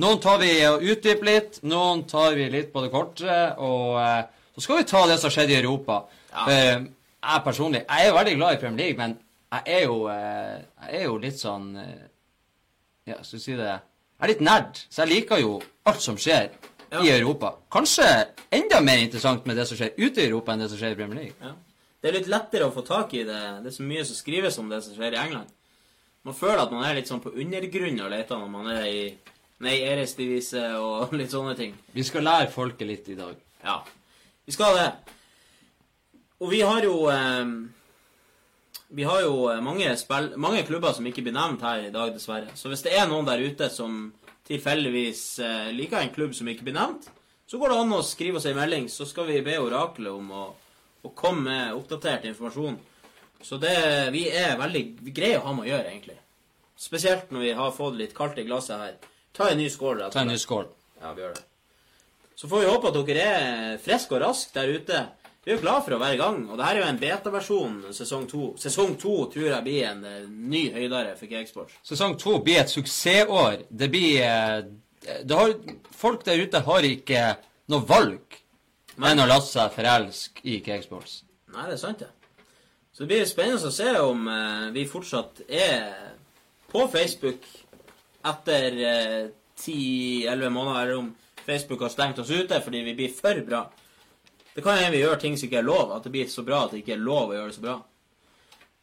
Noen 0.00 0.20
tar 0.22 0.38
vi 0.40 0.52
og 0.68 0.84
utdyper 0.86 1.26
litt, 1.26 1.58
noen 1.66 2.04
tar 2.08 2.36
vi 2.38 2.46
litt 2.52 2.70
på 2.72 2.84
det 2.84 2.92
korte, 2.92 3.40
og 3.58 3.98
eh, 4.00 4.22
så 4.54 4.64
skal 4.64 4.80
vi 4.80 4.88
ta 4.88 5.02
det 5.10 5.18
som 5.20 5.32
skjedde 5.32 5.56
i 5.56 5.60
Europa. 5.60 6.02
Ja. 6.30 6.44
For 6.46 6.86
jeg 7.20 7.44
personlig 7.44 7.80
Jeg 7.82 8.04
er 8.04 8.08
jo 8.08 8.16
veldig 8.16 8.36
glad 8.36 8.54
i 8.54 8.60
Premier 8.60 8.84
League, 8.84 8.98
men 9.00 9.18
jeg 9.50 9.62
er 9.66 9.82
jo, 9.84 9.96
eh, 10.08 10.56
jeg 10.86 11.00
er 11.00 11.04
jo 11.04 11.16
litt 11.20 11.40
sånn 11.40 11.70
eh, 11.76 12.06
Ja, 13.10 13.16
skal 13.22 13.38
vi 13.38 13.42
si 13.42 13.56
det 13.58 13.66
Jeg 13.66 14.22
er 14.22 14.30
litt 14.30 14.44
nerd, 14.46 14.82
så 14.88 15.02
jeg 15.02 15.10
liker 15.10 15.42
jo 15.42 15.56
alt 15.90 16.04
som 16.04 16.18
skjer 16.20 16.52
Ja. 16.90 17.02
i 17.04 17.10
Europa. 17.14 17.54
Kanskje 17.70 18.06
enda 18.50 18.80
mer 18.82 18.98
interessant 18.98 19.44
med 19.46 19.56
det 19.56 19.66
som 19.68 19.78
skjer 19.78 19.92
ute 19.96 20.22
i 20.22 20.26
Europa, 20.26 20.52
enn 20.52 20.64
det 20.64 20.70
som 20.72 20.80
skjer 20.80 20.96
i 20.96 20.98
Premier 20.98 21.20
League. 21.22 21.36
Ja. 21.38 21.54
Det 22.00 22.08
er 22.08 22.16
litt 22.16 22.30
lettere 22.32 22.66
å 22.66 22.72
få 22.74 22.82
tak 22.86 23.12
i 23.14 23.24
det. 23.28 23.40
Det 23.62 23.70
er 23.70 23.76
så 23.76 23.84
mye 23.86 24.04
som 24.08 24.16
skrives 24.16 24.56
om 24.58 24.70
det 24.72 24.80
som 24.82 24.96
skjer 24.96 25.14
i 25.14 25.20
England. 25.20 25.50
Man 26.26 26.36
føler 26.36 26.62
at 26.64 26.72
man 26.72 26.84
er 26.84 26.96
litt 26.98 27.08
sånn 27.08 27.22
på 27.22 27.32
undergrunnen 27.32 28.02
og 28.04 28.10
leter 28.12 28.40
når 28.40 28.50
man 28.52 28.70
er 28.74 28.86
i 28.88 29.02
Nei, 29.60 29.74
Eresdivise 29.84 30.62
og 30.80 31.12
litt 31.20 31.32
sånne 31.32 31.54
ting. 31.58 31.74
Vi 31.92 32.04
skal 32.06 32.24
lære 32.24 32.52
folket 32.52 32.88
litt 32.88 33.10
i 33.12 33.18
dag. 33.18 33.36
Ja, 33.64 33.82
vi 34.48 34.56
skal 34.56 34.78
det. 34.78 34.88
Og 36.40 36.48
vi 36.48 36.62
har 36.64 36.80
jo 36.86 36.94
eh, 37.12 37.50
Vi 38.96 39.04
har 39.04 39.20
jo 39.22 39.34
mange, 39.62 39.92
spill, 40.00 40.32
mange 40.40 40.64
klubber 40.66 40.96
som 40.96 41.06
ikke 41.06 41.22
blir 41.22 41.36
nevnt 41.36 41.60
her 41.62 41.84
i 41.84 41.92
dag, 41.94 42.10
dessverre. 42.16 42.56
Så 42.56 42.72
hvis 42.72 42.82
det 42.82 42.96
er 42.96 43.06
noen 43.06 43.28
der 43.28 43.44
ute 43.44 43.68
som 43.70 44.08
tilfeldigvis 44.50 45.24
eh, 45.44 45.70
liker 45.76 46.02
en 46.02 46.14
klubb 46.14 46.34
som 46.36 46.48
ikke 46.50 46.66
blir 46.66 46.76
nevnt, 46.76 47.08
så 47.50 47.58
går 47.58 47.72
det 47.72 47.78
an 47.82 47.96
å 47.96 48.04
skrive 48.06 48.38
oss 48.38 48.46
en 48.46 48.58
melding, 48.58 48.88
så 48.90 49.06
skal 49.08 49.26
vi 49.30 49.40
be 49.46 49.56
oraklet 49.58 50.12
om 50.12 50.30
å, 50.30 50.46
å 51.02 51.12
komme 51.18 51.46
med 51.48 51.76
oppdatert 51.78 52.26
informasjon. 52.30 52.78
Så 53.42 53.56
det 53.56 54.10
Vi 54.12 54.26
er 54.28 54.58
veldig 54.60 54.82
vi 55.00 55.14
greier 55.16 55.40
å 55.40 55.46
ha 55.48 55.54
med 55.56 55.64
å 55.64 55.70
gjøre, 55.70 55.90
egentlig. 55.90 56.18
Spesielt 56.80 57.32
når 57.32 57.46
vi 57.46 57.54
har 57.56 57.72
fått 57.76 57.96
litt 57.96 58.12
kaldt 58.16 58.38
i 58.40 58.44
glasset 58.44 58.78
her. 58.80 58.98
Ta 59.36 59.48
en 59.50 59.58
ny 59.60 59.68
skål. 59.72 60.02
og 60.06 60.12
Ta 60.12 60.22
en 60.22 60.30
ny 60.32 60.36
skål. 60.40 60.68
Ja, 61.00 61.14
vi 61.16 61.24
gjør 61.24 61.34
det. 61.38 61.46
Så 62.36 62.48
får 62.48 62.62
vi 62.62 62.70
håpe 62.70 62.88
at 62.88 63.00
dere 63.08 63.24
er 63.30 63.80
friske 63.82 64.16
og 64.16 64.22
raske 64.22 64.54
der 64.56 64.76
ute. 64.76 65.00
Vi 65.44 65.54
er 65.54 65.56
jo 65.56 65.62
glad 65.62 65.84
for 65.86 65.96
å 65.96 66.00
være 66.02 66.16
i 66.18 66.20
gang. 66.20 66.42
Og 66.50 66.58
det 66.58 66.66
her 66.66 66.76
er 66.76 66.82
jo 66.82 66.88
en 66.90 67.00
beta-versjon 67.00 67.76
sesong 67.96 68.26
to. 68.28 68.50
Sesong 68.60 68.92
to 69.00 69.14
tror 69.32 69.46
jeg 69.46 69.64
blir 69.64 69.86
en 69.88 70.02
eh, 70.04 70.26
ny 70.28 70.66
høydere 70.74 71.14
for 71.16 71.30
Cakesports. 71.30 71.78
Sesong 71.86 72.18
to 72.20 72.34
blir 72.44 72.60
et 72.60 72.72
suksessår. 72.72 73.64
Det 73.70 73.88
blir 73.92 74.20
eh, 74.26 74.58
det 75.24 75.38
har, 75.38 75.54
Folk 75.96 76.26
der 76.28 76.44
ute 76.44 76.60
har 76.66 76.84
ikke 76.84 77.24
noe 77.72 77.88
valg 77.88 78.36
enn 79.00 79.22
å 79.22 79.28
la 79.30 79.40
seg 79.40 79.72
forelske 79.72 80.44
i 80.44 80.58
Cakesports. 80.64 81.22
Nei, 81.54 81.70
det 81.70 81.78
er 81.78 81.82
sant, 81.86 82.04
det. 82.04 82.12
Så 82.92 83.06
det 83.06 83.10
blir 83.14 83.24
spennende 83.30 83.70
å 83.70 83.72
se 83.72 83.96
om 84.04 84.28
eh, 84.28 84.68
vi 84.76 84.84
fortsatt 84.92 85.40
er 85.48 85.88
på 86.68 86.84
Facebook 86.92 87.48
etter 88.28 88.76
ti-elleve 89.56 90.52
måneder, 90.52 90.82
eller 90.82 91.00
om 91.00 91.14
Facebook 91.46 91.80
har 91.86 91.92
stengt 91.96 92.20
oss 92.20 92.28
ute 92.28 92.60
fordi 92.60 92.84
vi 92.84 92.98
blir 92.98 93.14
for 93.16 93.40
bra. 93.46 93.64
Det 94.54 94.62
kan 94.62 94.78
hende 94.78 94.96
vi 94.96 95.02
gjør 95.04 95.20
ting 95.20 95.36
som 95.38 95.46
ikke 95.46 95.60
er 95.60 95.66
lov, 95.66 95.92
at 95.94 96.04
det 96.04 96.12
blir 96.14 96.30
så 96.30 96.42
bra 96.46 96.64
at 96.64 96.74
det 96.74 96.82
ikke 96.82 96.96
er 96.96 97.02
lov 97.02 97.30
å 97.30 97.36
gjøre 97.36 97.52
det 97.52 97.56
så 97.58 97.64
bra. 97.64 97.76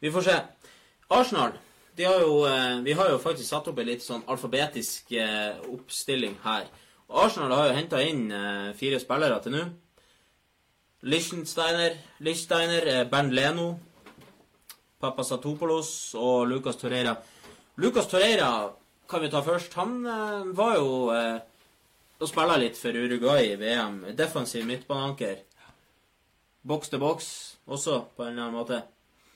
Vi 0.00 0.12
får 0.14 0.24
se. 0.28 0.36
Arsenal 1.08 1.56
de 1.98 2.04
har 2.04 2.20
jo, 2.20 2.46
eh, 2.46 2.80
Vi 2.80 2.92
har 2.92 3.10
jo 3.10 3.18
faktisk 3.18 3.48
satt 3.48 3.68
opp 3.68 3.78
en 3.78 3.86
litt 3.86 4.04
sånn 4.04 4.22
alfabetisk 4.30 5.12
eh, 5.18 5.58
oppstilling 5.66 6.36
her. 6.44 6.68
Arsenal 7.08 7.52
har 7.56 7.66
jo 7.66 7.74
henta 7.74 8.02
inn 8.06 8.30
eh, 8.30 8.68
fire 8.78 9.00
spillere 9.02 9.40
til 9.42 9.56
nå. 9.56 9.64
Lichtensteiner, 11.02 11.96
Lichtensteiner 12.22 13.04
Bernd 13.10 13.34
Leno, 13.34 13.66
Papasatopoulos 15.02 16.14
og 16.14 16.46
Lucas 16.50 16.78
Torreira. 16.78 17.16
Lucas 17.82 18.06
Torreira 18.10 18.70
kan 19.10 19.22
vi 19.22 19.30
ta 19.30 19.42
først. 19.42 19.74
Han 19.74 20.02
var 20.58 20.74
jo 20.76 20.88
og 22.18 22.26
spilla 22.26 22.56
litt 22.58 22.78
for 22.78 22.94
Uruguay 22.94 23.52
i 23.52 23.58
VM. 23.60 24.00
Defensiv 24.18 24.66
midtbaneanker 24.66 25.47
boks 26.66 26.92
til 26.92 27.02
boks 27.02 27.28
også, 27.68 28.00
på 28.16 28.24
en 28.24 28.32
eller 28.32 28.48
annen 28.48 28.58
måte. 28.58 28.82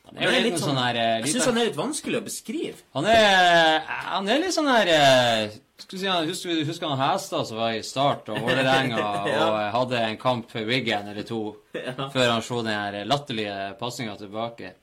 Han 0.02 0.18
er, 0.18 0.32
er 0.34 0.42
litt 0.42 0.56
sånn, 0.58 0.72
sånn 0.72 0.80
her, 0.82 0.96
uh, 0.98 1.18
Jeg 1.22 1.36
syns 1.36 1.50
han 1.52 1.58
er 1.60 1.68
litt 1.68 1.78
vanskelig 1.78 2.18
å 2.18 2.24
beskrive. 2.26 2.80
Han 2.96 3.06
er, 3.06 3.84
han 4.08 4.30
er 4.32 4.40
litt 4.42 4.56
sånn 4.56 4.70
her 4.70 4.90
uh, 4.90 5.60
skal 5.82 5.98
si, 5.98 6.10
Husker 6.30 6.58
du 6.58 6.66
husker 6.66 6.90
han 6.90 7.00
Hestad 7.00 7.46
som 7.48 7.60
var 7.60 7.76
i 7.76 7.82
Start 7.86 8.30
og 8.32 8.42
Vålerenga 8.42 8.98
ja. 9.30 9.46
og 9.46 9.58
hadde 9.76 10.02
en 10.08 10.18
kamp 10.20 10.50
for 10.50 10.66
Wiggen 10.68 11.10
eller 11.10 11.26
to 11.26 11.40
ja. 11.78 11.94
før 12.12 12.34
han 12.34 12.44
slo 12.44 12.62
den 12.66 12.74
her 12.74 13.02
latterlige 13.08 13.56
pasninga 13.80 14.18
tilbake? 14.20 14.74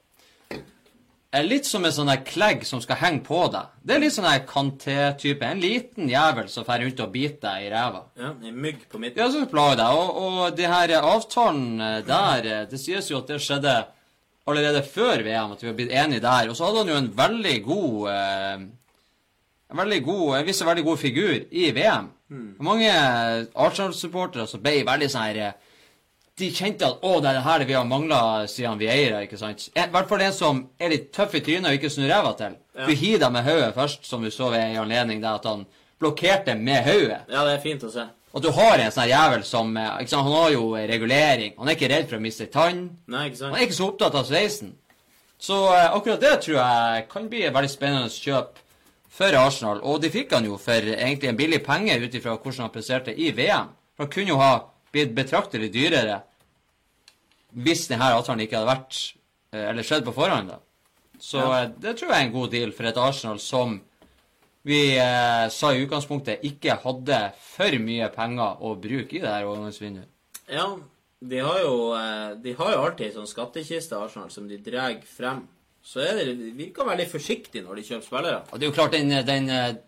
Er 1.29 1.45
litt 1.45 1.67
som 1.69 1.85
en 1.85 1.93
sånn 1.93 2.09
klegg 2.25 2.63
som 2.65 2.81
skal 2.81 2.97
henge 3.03 3.21
på 3.25 3.43
deg. 3.53 3.69
Det 3.85 3.95
er 3.95 4.01
litt 4.01 4.15
sånn 4.15 4.29
Kanté-type. 4.49 5.45
En 5.45 5.61
liten 5.61 6.09
jævel 6.09 6.49
som 6.49 6.65
drar 6.65 6.81
rundt 6.81 7.03
og 7.05 7.13
biter 7.13 7.43
deg 7.45 7.67
i 7.67 7.69
ræva. 7.73 8.01
Ja, 8.17 8.31
en 8.33 8.57
mygg 8.63 8.87
på 8.89 9.01
midten. 9.01 9.21
Ja, 9.21 9.29
som 9.33 9.45
plager 9.51 9.77
deg. 9.83 9.99
Og, 9.99 10.17
og 10.17 10.57
de 10.57 10.67
her 10.71 10.95
avtalen 10.99 11.85
eh, 11.85 12.01
der 12.07 12.49
eh, 12.49 12.65
Det 12.71 12.81
sies 12.81 13.11
jo 13.11 13.21
at 13.21 13.29
det 13.29 13.39
skjedde 13.45 13.77
allerede 14.49 14.81
før 14.81 15.21
VM, 15.21 15.53
at 15.53 15.61
vi 15.61 15.69
har 15.69 15.77
blitt 15.77 15.93
enige 15.93 16.25
der. 16.25 16.49
Og 16.49 16.57
så 16.57 16.65
hadde 16.65 16.83
han 16.83 16.93
jo 16.95 16.99
en 17.03 17.13
veldig 17.21 17.57
god 17.67 18.11
eh, 18.15 18.67
En 19.69 19.77
veldig 19.77 19.99
god, 20.01 20.27
en 20.39 20.47
viss 20.47 20.65
veldig 20.65 20.83
god 20.87 20.97
figur 20.97 21.35
i 21.53 21.67
VM. 21.77 22.07
Mm. 22.33 22.53
Mange 22.65 22.89
Arsenal-supportere 23.53 24.47
som 24.49 24.63
ble 24.63 24.79
veldig 24.85 25.09
sånn 25.13 25.27
her 25.27 25.51
de 26.39 26.49
kjente 26.55 26.87
at 26.87 27.03
å, 27.05 27.17
det 27.21 27.31
er 27.31 27.39
det 27.39 27.45
her 27.45 27.65
vi 27.67 27.75
har 27.77 27.87
mangla 27.87 28.19
siden 28.49 28.79
vi 28.79 28.87
eier 28.91 29.15
det', 29.15 29.27
ikke 29.27 29.39
sant? 29.39 29.67
I 29.75 29.87
hvert 29.91 30.09
fall 30.09 30.23
en 30.25 30.35
som 30.35 30.61
er 30.79 30.93
litt 30.93 31.11
tøff 31.15 31.35
i 31.35 31.43
trynet 31.45 31.69
og 31.69 31.77
ikke 31.77 31.91
snur 31.93 32.09
ræva 32.11 32.33
til. 32.39 32.55
Ja. 32.75 32.87
Du 32.87 32.93
hiver 32.93 33.25
deg 33.25 33.35
med 33.35 33.43
hodet 33.47 33.73
først, 33.75 34.05
som 34.07 34.23
vi 34.23 34.31
så 34.31 34.49
ved 34.53 34.63
en 34.63 34.81
anledning 34.85 35.21
der 35.23 35.39
at 35.39 35.45
han 35.45 35.65
blokkerte 35.99 36.55
med 36.55 36.83
hodet. 36.87 37.25
Ja, 37.27 37.43
det 37.45 37.57
er 37.57 37.63
fint 37.63 37.83
å 37.83 37.91
se. 37.91 38.07
Og 38.31 38.43
du 38.45 38.51
har 38.53 38.77
en 38.77 38.93
sånn 38.93 39.09
jævel 39.09 39.43
som 39.47 39.77
eh, 39.77 39.95
ikke 40.03 40.13
sant, 40.13 40.27
Han 40.27 40.37
har 40.37 40.51
jo 40.53 40.65
regulering. 40.77 41.55
Han 41.57 41.67
er 41.67 41.77
ikke 41.77 41.89
redd 41.89 42.09
for 42.09 42.19
å 42.19 42.23
miste 42.23 42.45
tann. 42.53 42.85
Nei, 43.09 43.27
ikke 43.29 43.41
sant. 43.41 43.53
Han 43.53 43.59
er 43.59 43.65
ikke 43.65 43.79
så 43.79 43.89
opptatt 43.89 44.17
av 44.19 44.27
sveisen. 44.27 44.75
Så 45.39 45.55
uh, 45.71 45.95
akkurat 45.95 46.19
det 46.21 46.33
tror 46.43 46.57
jeg 46.59 47.05
kan 47.09 47.29
bli 47.31 47.45
et 47.47 47.53
veldig 47.55 47.71
spennende 47.71 48.11
kjøp 48.11 48.59
for 49.19 49.37
Arsenal. 49.39 49.79
Og 49.87 50.01
de 50.03 50.11
fikk 50.13 50.35
han 50.35 50.45
jo 50.45 50.59
for 50.61 50.91
egentlig 50.93 51.31
en 51.31 51.39
billig 51.39 51.61
penge 51.65 51.95
ut 52.03 52.15
ifra 52.15 52.35
hvordan 52.35 52.67
han 52.67 52.73
presterte 52.73 53.15
i 53.15 53.31
VM. 53.35 53.71
For 53.95 54.05
han 54.05 54.13
kunne 54.13 54.33
jo 54.33 54.41
ha 54.41 54.51
blitt 54.93 55.15
betraktelig 55.15 55.71
dyrere 55.73 56.19
hvis 57.57 57.87
denne 57.89 58.09
avtalen 58.13 58.43
ikke 58.45 58.59
hadde 58.59 58.71
vært 58.71 58.99
eh, 59.53 59.69
eller 59.69 59.85
skjedd 59.85 60.05
på 60.07 60.15
forhånd. 60.15 60.51
da. 60.53 60.59
Så 61.19 61.37
ja. 61.37 61.63
Eh, 61.63 61.71
det 61.81 61.97
tror 61.97 62.13
jeg 62.13 62.23
er 62.23 62.27
en 62.27 62.35
god 62.35 62.53
deal 62.55 62.73
for 62.75 62.89
et 62.89 63.01
Arsenal 63.01 63.41
som 63.43 63.77
vi 64.67 64.79
eh, 64.97 65.45
sa 65.51 65.73
i 65.73 65.83
utgangspunktet 65.83 66.45
ikke 66.47 66.79
hadde 66.83 67.19
for 67.43 67.83
mye 67.83 68.09
penger 68.13 68.63
å 68.63 68.73
bruke 68.79 69.17
i 69.17 69.21
det 69.21 69.31
her 69.31 69.47
overgangsvinduet. 69.49 70.09
Ja, 70.49 70.71
de 71.19 71.39
har 71.43 71.61
jo, 71.63 71.77
eh, 71.97 72.33
de 72.43 72.55
har 72.57 72.73
jo 72.75 72.83
alltid 72.87 73.15
sånn 73.15 73.29
skattkiste, 73.29 73.99
Arsenal, 73.99 74.31
som 74.33 74.47
de 74.49 74.59
drar 74.63 74.95
frem. 75.07 75.45
Så 75.83 76.01
er 76.03 76.17
det, 76.19 76.33
de 76.35 76.49
virker 76.57 76.87
veldig 76.87 77.07
forsiktige 77.07 77.63
når 77.63 77.79
de 77.79 77.85
kjøper 77.87 78.05
spillere. 78.05 78.41
Og 78.51 78.59
det 78.59 78.65
er 78.67 78.69
jo 78.69 78.75
klart, 78.75 78.97
den, 78.97 79.13
den, 79.25 79.47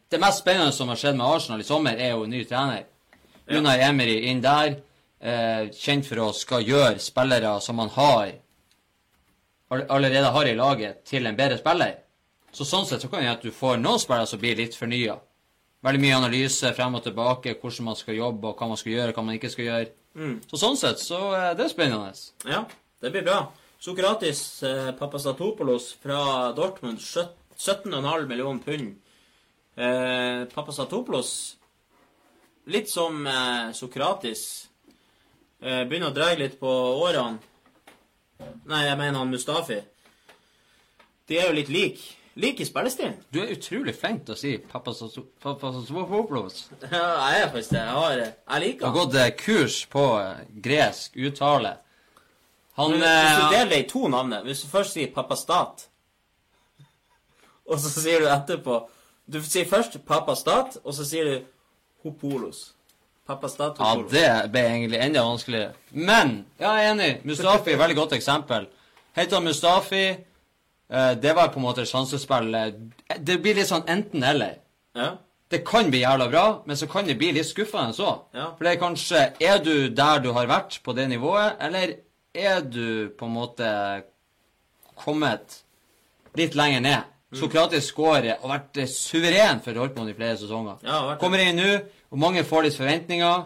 Det 0.10 0.20
mest 0.24 0.40
spennende 0.40 0.72
som 0.72 0.88
har 0.88 1.00
skjedd 1.00 1.18
med 1.20 1.28
Arsenal 1.28 1.60
i 1.60 1.68
sommer, 1.68 2.00
er 2.00 2.16
jo 2.16 2.30
ny 2.32 2.46
trener. 2.48 2.88
Ja. 3.44 3.60
Unai 3.60 3.82
Emery 3.84 4.22
inn 4.32 4.40
der 4.44 4.78
eh, 5.22 5.70
kjent 5.72 6.08
for 6.10 6.24
å 6.26 6.32
skal 6.36 6.66
gjøre 6.66 7.00
spillere 7.00 7.54
som 7.62 7.78
man 7.80 7.94
har 7.96 8.34
allerede 9.72 10.28
har 10.28 10.46
i 10.46 10.56
laget, 10.56 11.04
til 11.06 11.26
en 11.26 11.36
bedre 11.36 11.58
spiller. 11.62 12.00
Så 12.52 12.66
sånn 12.68 12.86
sett 12.88 13.04
så 13.04 13.08
kan 13.08 13.24
det 13.24 13.32
at 13.32 13.46
du 13.46 13.52
får 13.56 13.78
noen 13.80 14.02
spillere 14.02 14.28
som 14.28 14.42
blir 14.42 14.58
litt 14.60 14.76
fornya. 14.76 15.16
Veldig 15.82 16.02
mye 16.04 16.18
analyse 16.18 16.74
frem 16.76 16.98
og 16.98 17.06
tilbake, 17.06 17.56
hvordan 17.62 17.88
man 17.88 17.98
skal 17.98 18.18
jobbe, 18.18 18.52
og 18.52 18.60
hva 18.60 18.68
man 18.70 18.78
skal 18.78 18.92
gjøre, 18.94 19.14
og 19.14 19.18
hva 19.18 19.24
man 19.26 19.38
ikke 19.38 19.50
skal 19.54 19.66
gjøre. 19.66 19.94
Mm. 20.20 20.36
Så 20.52 20.60
sånn 20.60 20.78
sett 20.78 21.00
så 21.00 21.22
eh, 21.38 21.54
det 21.58 21.66
er 21.66 21.72
spennende. 21.72 22.12
Ja, 22.46 22.66
det 23.02 23.14
blir 23.14 23.24
bra. 23.26 23.40
Sokratis 23.82 24.42
eh, 24.68 24.92
Papastatopoulos 25.00 25.94
fra 26.04 26.52
Dortmund, 26.58 27.00
17,5 27.00 28.28
millioner 28.28 28.62
pund. 28.66 28.92
Eh, 29.80 30.44
Papastatopoulos, 30.52 31.32
litt 32.76 32.92
som 32.92 33.24
eh, 33.26 33.72
Sokratis 33.74 34.44
begynner 35.62 36.10
å 36.10 36.16
dra 36.16 36.32
litt 36.34 36.60
på 36.60 36.70
årene 37.06 37.38
Nei, 38.66 38.86
jeg 38.88 38.98
mener 38.98 39.20
han 39.20 39.30
Mustafi. 39.30 39.78
De 41.30 41.38
er 41.38 41.50
jo 41.50 41.54
litt 41.54 41.70
like. 41.70 42.18
Like 42.34 42.64
i 42.64 42.66
spillestilen. 42.66 43.18
Du 43.30 43.42
er 43.44 43.52
utrolig 43.52 43.94
flink 44.00 44.24
til 44.28 44.36
å 44.36 44.40
si 44.40 44.52
pappa 44.58 44.94
Papasopoulos. 45.44 46.70
Ja, 46.94 47.08
jeg 47.34 47.42
er 47.42 47.50
faktisk 47.52 47.74
det. 47.76 47.82
Jeg, 47.82 47.96
har, 47.98 48.20
jeg 48.22 48.64
liker 48.64 48.86
han. 48.86 48.94
Du 48.94 49.00
har 49.00 49.06
gått 49.06 49.18
eh, 49.20 49.32
kurs 49.40 49.80
på 49.92 50.06
eh, 50.22 50.44
gresk 50.64 51.18
uttale. 51.20 51.74
Han 52.80 52.96
Hvis 52.96 53.04
du 53.04 53.08
eh, 53.10 53.50
deler 53.52 53.72
det 53.74 53.80
i 53.84 53.88
to 53.92 54.06
navn 54.08 54.38
Hvis 54.46 54.64
du 54.64 54.70
først 54.72 54.96
sier 54.96 55.12
Papastat, 55.12 55.90
og 57.70 57.82
så 57.84 57.92
sier 57.92 58.24
du 58.24 58.30
etterpå 58.32 58.78
Du 59.28 59.42
sier 59.44 59.68
først 59.68 60.00
Papastat, 60.08 60.80
og 60.86 60.96
så 60.96 61.08
sier 61.08 61.28
du 61.28 61.36
Hopolos. 62.06 62.72
Ja, 63.80 63.96
det 64.12 64.52
ble 64.54 64.66
egentlig 64.68 65.00
enda 65.02 65.24
vanskeligere. 65.26 65.74
Men 65.92 66.36
ja, 66.60 66.76
jeg 66.78 66.86
er 66.86 66.92
enig. 66.92 67.10
Mustafi 67.28 67.72
er 67.72 67.78
et 67.78 67.82
veldig 67.82 67.98
godt 67.98 68.16
eksempel. 68.18 68.68
Heter 69.18 69.44
Mustafi 69.44 70.06
eh, 70.12 71.14
Det 71.20 71.34
var 71.36 71.52
på 71.52 71.60
en 71.60 71.66
måte 71.66 71.86
sjansespill. 71.88 72.54
Eh, 72.56 73.18
det 73.20 73.40
blir 73.44 73.58
litt 73.60 73.70
sånn 73.72 73.88
enten-eller. 73.92 74.58
Ja. 74.98 75.14
Det 75.52 75.66
kan 75.68 75.90
bli 75.92 76.00
jævla 76.06 76.30
bra, 76.32 76.46
men 76.66 76.78
så 76.80 76.88
kan 76.88 77.08
det 77.08 77.18
bli 77.20 77.34
litt 77.36 77.50
skuffende 77.50 77.92
òg. 78.00 78.22
Ja. 78.36 78.52
For 78.56 78.64
det 78.64 78.72
er 78.72 78.80
kanskje 78.80 79.24
Er 79.44 79.60
du 79.64 79.90
der 79.90 80.24
du 80.24 80.32
har 80.32 80.48
vært, 80.48 80.80
på 80.84 80.96
det 80.96 81.10
nivået, 81.12 81.58
eller 81.60 81.98
er 82.34 82.62
du 82.64 83.12
på 83.20 83.28
en 83.28 83.36
måte 83.36 83.72
kommet 84.96 85.58
litt 86.40 86.56
lenger 86.56 86.86
ned? 86.86 87.10
Mm. 87.32 87.40
Sokratisk 87.40 87.94
skårer 87.94 88.40
og 88.42 88.52
vært 88.52 88.80
suveren 88.92 89.60
for 89.64 89.76
Dortmund 89.76 90.12
i 90.12 90.16
flere 90.16 90.38
sesonger. 90.40 90.80
Ja, 90.88 91.16
Kommer 91.20 91.44
inn 91.44 91.60
nå 91.60 91.74
og 92.12 92.20
mange 92.20 92.44
får 92.48 92.68
litt 92.68 92.78
forventninger. 92.78 93.46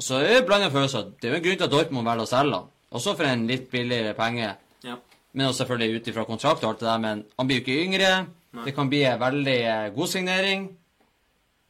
Så 0.00 0.20
er 0.20 0.40
det 0.40 0.46
blanda 0.48 0.70
følelser. 0.72 1.12
Det 1.20 1.28
er 1.28 1.34
jo 1.34 1.40
en 1.40 1.46
grunn 1.46 1.60
til 1.60 1.66
at 1.66 1.72
Dortmund 1.72 2.08
velger 2.08 2.26
å 2.26 2.30
selge 2.30 2.58
han. 2.58 2.68
Også 2.90 3.14
for 3.16 3.28
en 3.28 3.46
litt 3.48 3.70
billigere 3.72 4.12
penge. 4.18 4.52
Ja. 4.84 4.96
Men 5.32 5.46
også 5.46 5.62
selvfølgelig 5.62 6.00
ut 6.00 6.10
ifra 6.12 6.26
kontrakt 6.28 6.64
og 6.64 6.72
alt 6.72 6.82
det 6.82 6.88
der. 6.88 7.02
Men 7.04 7.24
han 7.38 7.48
blir 7.48 7.60
jo 7.60 7.64
ikke 7.64 7.84
yngre. 7.86 8.12
Nei. 8.56 8.64
Det 8.66 8.74
kan 8.76 8.90
bli 8.90 9.02
en 9.06 9.20
veldig 9.20 9.58
eh, 9.72 9.90
god 9.94 10.12
signering. 10.12 10.68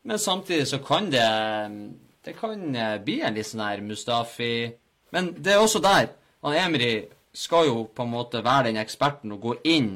Men 0.09 0.19
samtidig 0.19 0.69
så 0.69 0.79
kan 0.81 1.11
det 1.13 1.27
Det 2.25 2.37
kan 2.39 2.75
eh, 2.75 2.99
bli 3.05 3.21
en 3.21 3.37
litt 3.37 3.49
sånn 3.49 3.61
her 3.61 3.83
Mustafi 3.85 4.71
Men 5.13 5.35
det 5.37 5.53
er 5.55 5.61
også 5.61 5.83
der. 5.85 6.09
Han 6.43 6.57
Emry 6.57 6.95
skal 7.37 7.67
jo 7.69 7.85
på 7.95 8.05
en 8.07 8.15
måte 8.15 8.41
være 8.45 8.71
den 8.71 8.81
eksperten 8.81 9.33
og 9.33 9.41
gå 9.45 9.55
inn 9.69 9.91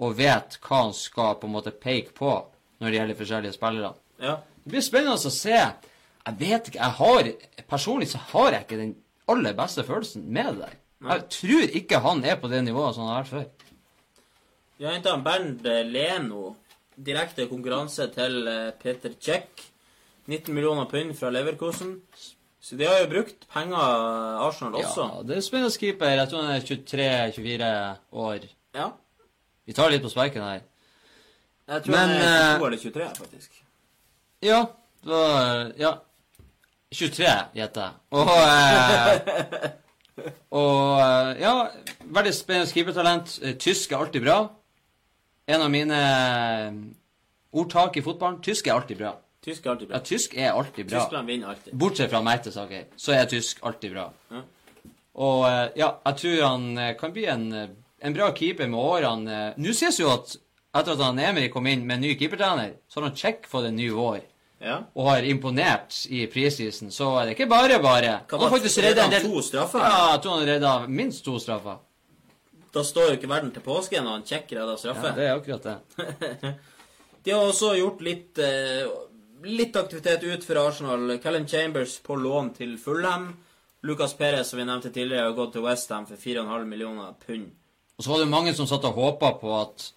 og 0.00 0.16
vet 0.16 0.56
hva 0.64 0.86
han 0.86 0.94
skal 0.96 1.36
på 1.38 1.46
en 1.46 1.52
måte 1.52 1.74
peke 1.76 2.14
på 2.16 2.30
når 2.80 2.88
det 2.88 2.96
gjelder 2.96 3.18
forskjellige 3.18 3.56
spillere. 3.58 3.90
Ja. 4.22 4.38
Det 4.64 4.74
blir 4.74 4.84
spennende 4.84 5.16
å 5.16 5.32
se. 5.32 5.56
Jeg 6.20 6.36
vet 6.40 6.68
ikke, 6.68 6.80
jeg 6.80 6.96
har, 7.00 7.30
Personlig 7.70 8.10
så 8.10 8.20
har 8.32 8.52
jeg 8.52 8.66
ikke 8.66 8.80
den 8.80 8.94
aller 9.30 9.56
beste 9.56 9.84
følelsen 9.86 10.26
med 10.26 10.52
det 10.54 10.66
der. 10.66 10.78
Jeg 11.10 11.26
tror 11.32 11.76
ikke 11.80 12.00
han 12.04 12.24
er 12.28 12.36
på 12.40 12.50
det 12.52 12.60
nivået 12.66 12.94
som 12.96 13.06
han 13.06 13.14
har 13.14 13.22
vært 13.22 13.32
før. 13.32 13.70
Vi 14.80 14.86
har 14.88 14.96
henta 14.96 15.16
Bernd 15.24 15.64
Leno. 15.92 16.54
Direkte 17.00 17.46
konkurranse 17.48 18.10
til 18.12 18.48
eh, 18.48 18.72
Peter 18.76 19.14
Czech. 19.20 19.62
19 20.28 20.54
millioner 20.54 20.84
pund 20.90 21.14
fra 21.16 21.30
Leverkosen. 21.32 21.94
Så 22.60 22.76
de 22.76 22.84
har 22.84 22.98
jo 23.00 23.08
brukt 23.08 23.46
penger, 23.52 23.80
Arsenal 24.44 24.74
også. 24.82 25.06
Ja, 25.06 25.22
det 25.24 25.36
er 25.38 25.44
spennende 25.44 25.78
keeper. 25.80 26.12
Jeg 26.12 26.28
tror 26.28 26.42
han 26.42 26.54
er 26.54 26.66
23-24 27.32 27.70
år. 28.12 28.44
Ja. 28.76 28.90
Vi 29.64 29.76
tar 29.76 29.92
litt 29.92 30.04
på 30.04 30.12
sparken 30.12 30.44
her. 30.44 30.60
Jeg 31.70 31.86
tror 31.86 31.94
Men, 31.96 32.12
han 32.12 32.16
er 32.20 32.36
eh, 32.36 32.60
22 32.60 32.66
eller 32.66 32.82
23, 32.84 33.08
faktisk. 33.22 33.59
Ja, 34.40 34.60
det 35.04 35.10
var 35.10 35.72
Ja. 35.78 35.94
23, 36.92 37.26
gjetter 37.54 37.84
jeg. 37.84 37.92
Og 38.10 38.30
eh, 38.34 39.70
Og 40.50 41.00
eh, 41.00 41.28
ja, 41.40 41.52
veldig 42.02 42.32
spennende 42.34 42.72
keepertalent. 42.74 43.36
Eh, 43.46 43.54
Tysk 43.62 43.92
er 43.92 44.00
alltid 44.02 44.24
bra. 44.24 44.38
En 45.46 45.62
av 45.64 45.70
mine 45.70 46.00
eh, 46.00 46.80
ordtak 47.56 47.96
i 47.96 48.02
fotballen 48.04 48.40
tysk 48.42 48.66
er 48.66 48.74
alltid 48.74 48.98
bra. 49.00 49.12
Tysk 49.44 49.64
er 49.66 49.70
alltid 49.72 49.88
bra. 49.88 49.96
Ja, 50.00 50.04
tysk 50.10 50.34
er 50.36 50.50
alltid 50.52 50.90
bra. 50.90 51.04
Tyskland 51.04 51.30
vinner 51.30 51.52
alltid. 51.54 51.76
Bortsett 51.80 52.10
fra 52.12 52.20
Mertesaker, 52.26 52.84
så 53.00 53.14
er 53.16 53.30
tysk 53.30 53.62
alltid 53.66 53.94
bra. 53.94 54.08
Ja. 54.34 54.42
Og 55.20 55.46
ja, 55.78 55.88
jeg 56.06 56.18
tror 56.20 56.42
han 56.44 56.66
kan 57.00 57.14
bli 57.14 57.24
en, 57.30 57.46
en 58.00 58.14
bra 58.16 58.28
keeper 58.36 58.68
med 58.70 58.78
årene. 58.82 59.38
Nå 59.58 59.72
sies 59.76 59.98
jo 60.02 60.10
at 60.12 60.34
etter 60.76 60.92
at 60.94 61.02
han 61.02 61.18
Emil 61.18 61.48
kom 61.50 61.66
inn 61.66 61.82
med 61.86 61.96
en 61.98 62.04
ny 62.04 62.12
keepertrener, 62.20 62.76
så 62.90 63.00
har 63.00 63.08
han 63.08 63.16
check 63.18 63.48
fått 63.50 63.66
en 63.70 63.78
ny 63.80 63.88
vår. 63.94 64.20
Ja. 64.60 64.76
Og 64.92 65.06
har 65.08 65.24
imponert 65.24 65.96
i 66.12 66.26
preseason, 66.28 66.90
så 66.92 67.14
er 67.20 67.30
det 67.30 67.36
ikke 67.38 67.48
bare 67.48 67.78
bare. 67.80 68.16
Han 68.30 68.42
har 68.44 68.50
faktisk 68.52 68.82
redda 68.84 69.06
del 69.08 69.24
to 69.24 69.42
straffer? 69.44 69.80
Ja, 69.80 70.00
jeg 70.12 70.22
tror 70.24 70.36
han 70.36 70.48
redda 70.50 70.72
minst 70.88 71.24
to 71.24 71.38
straffer. 71.40 71.78
Da 72.74 72.82
står 72.86 73.08
jo 73.08 73.14
ikke 73.18 73.30
verden 73.30 73.54
til 73.54 73.64
påske 73.64 74.02
når 74.02 74.18
han 74.18 74.26
sjekker 74.28 74.60
redda 74.60 74.76
straffe. 74.78 75.06
Ja, 75.08 75.16
det 75.16 75.28
er 75.28 75.38
akkurat 75.38 75.70
det. 75.70 76.52
De 77.24 77.32
har 77.34 77.44
også 77.44 77.74
gjort 77.76 78.02
litt, 78.04 78.38
eh, 78.40 78.84
litt 79.44 79.76
aktivitet 79.76 80.22
ut 80.24 80.44
for 80.44 80.60
Arsenal. 80.60 81.16
Callum 81.20 81.46
Chambers 81.48 81.98
på 82.04 82.16
lån 82.16 82.52
til 82.56 82.76
Fulham. 82.80 83.30
Lucas 83.82 84.14
Perez, 84.16 84.48
som 84.48 84.60
vi 84.60 84.64
nevnte 84.68 84.92
tidligere, 84.92 85.30
har 85.30 85.36
gått 85.36 85.52
til 85.56 85.64
Westham 85.64 86.06
for 86.08 86.20
4,5 86.20 86.64
millioner 86.68 87.16
pund. 87.26 87.48
Og 87.96 88.04
så 88.04 88.12
var 88.12 88.22
det 88.22 88.30
mange 88.32 88.54
som 88.56 88.68
satt 88.68 88.84
og 88.88 88.96
håpa 88.96 89.34
på 89.40 89.52
at 89.56 89.90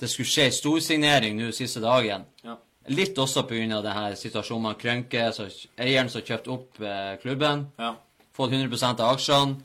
det 0.00 0.08
skulle 0.08 0.28
skje 0.28 0.48
storsignering 0.56 1.36
nå 1.36 1.50
siste 1.56 1.80
dagen. 1.84 2.24
Ja. 2.44 2.56
Litt 2.90 3.18
også 3.22 3.44
pga. 3.46 4.14
situasjonen 4.18 4.62
med 4.68 4.78
Krønke, 4.80 5.28
så 5.32 5.46
eieren 5.78 6.08
som 6.10 6.22
kjøpte 6.26 6.50
opp 6.50 6.80
eh, 6.82 7.16
klubben. 7.22 7.68
Ja. 7.78 7.94
Fått 8.34 8.50
100% 8.56 9.00
av 9.00 9.14
aksjene. 9.14 9.60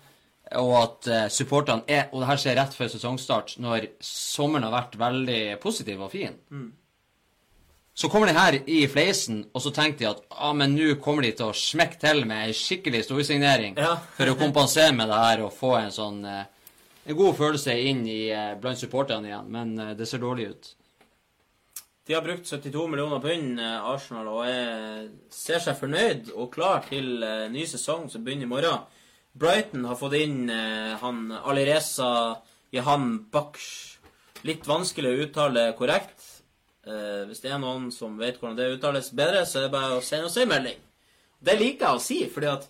Og 0.61 0.73
at 0.77 1.07
eh, 1.09 1.27
supporterne 1.33 1.83
er 1.89 2.09
Og 2.13 2.21
det 2.21 2.27
her 2.29 2.37
skjer 2.37 2.55
rett 2.59 2.75
før 2.77 2.87
sesongstart, 2.93 3.55
når 3.57 3.87
sommeren 4.05 4.67
har 4.67 4.75
vært 4.75 4.97
veldig 5.01 5.39
positiv 5.63 6.03
og 6.05 6.11
fin. 6.13 6.35
Så 7.95 8.09
kommer 8.11 8.27
de 8.27 8.35
her 8.35 8.57
i 8.67 8.81
fleisen, 8.91 9.45
og 9.55 9.61
så 9.63 9.71
tenker 9.71 10.01
de 10.01 10.07
at 10.09 10.21
ah, 10.35 10.51
men 10.53 10.73
nå 10.75 10.97
kommer 11.01 11.23
de 11.23 11.31
til 11.31 11.47
å 11.47 11.55
smekke 11.55 11.97
til 12.01 12.25
med 12.27 12.49
ei 12.49 12.53
skikkelig 12.53 13.05
storsignering 13.07 13.77
Ja. 13.79 13.93
for 14.17 14.27
å 14.27 14.35
kompensere 14.35 14.91
med 14.93 15.07
det 15.09 15.15
her 15.21 15.43
og 15.45 15.53
få 15.55 15.77
en 15.79 15.93
sånn 15.95 16.25
eh, 16.27 16.43
en 17.07 17.15
god 17.15 17.37
følelse 17.37 17.71
inn 17.87 18.01
i, 18.09 18.27
eh, 18.35 18.55
blant 18.59 18.77
supporterne 18.81 19.29
igjen. 19.29 19.47
Men 19.47 19.79
eh, 19.79 19.93
det 19.95 20.07
ser 20.09 20.19
dårlig 20.19 20.49
ut. 20.51 20.73
De 22.05 22.13
har 22.13 22.21
brukt 22.21 22.45
72 22.47 22.87
millioner 22.87 23.19
pund, 23.19 23.59
eh, 23.59 23.85
Arsenal, 23.89 24.27
og 24.29 24.43
er, 24.45 25.07
ser 25.33 25.61
seg 25.63 25.77
fornøyd 25.79 26.29
og 26.35 26.51
klar 26.53 26.83
til 26.85 27.23
uh, 27.25 27.47
ny 27.49 27.63
sesong 27.65 28.05
som 28.13 28.21
begynner 28.21 28.45
i 28.45 28.51
morgen. 28.51 28.83
Brighton 29.33 29.87
har 29.89 29.97
fått 29.97 30.13
inn 30.19 30.43
uh, 30.51 30.93
han 31.01 31.31
Alireza 31.33 32.09
Jehan 32.75 33.23
Baksh. 33.33 33.97
Litt 34.45 34.69
vanskelig 34.69 35.15
å 35.15 35.23
uttale 35.25 35.63
korrekt. 35.79 36.27
Uh, 36.85 37.25
hvis 37.25 37.41
det 37.41 37.49
er 37.49 37.63
noen 37.63 37.89
som 37.89 38.19
vet 38.21 38.37
hvordan 38.37 38.59
det 38.59 38.75
uttales 38.75 39.09
bedre, 39.17 39.41
så 39.49 39.63
er 39.63 39.65
det 39.65 39.73
bare 39.73 39.97
å 39.97 40.05
sende 40.05 40.29
oss 40.29 40.37
en 40.37 40.51
melding. 40.53 40.77
Det 41.41 41.57
liker 41.57 41.87
jeg 41.87 41.97
å 41.97 42.03
si, 42.05 42.19
fordi 42.29 42.53
at 42.53 42.69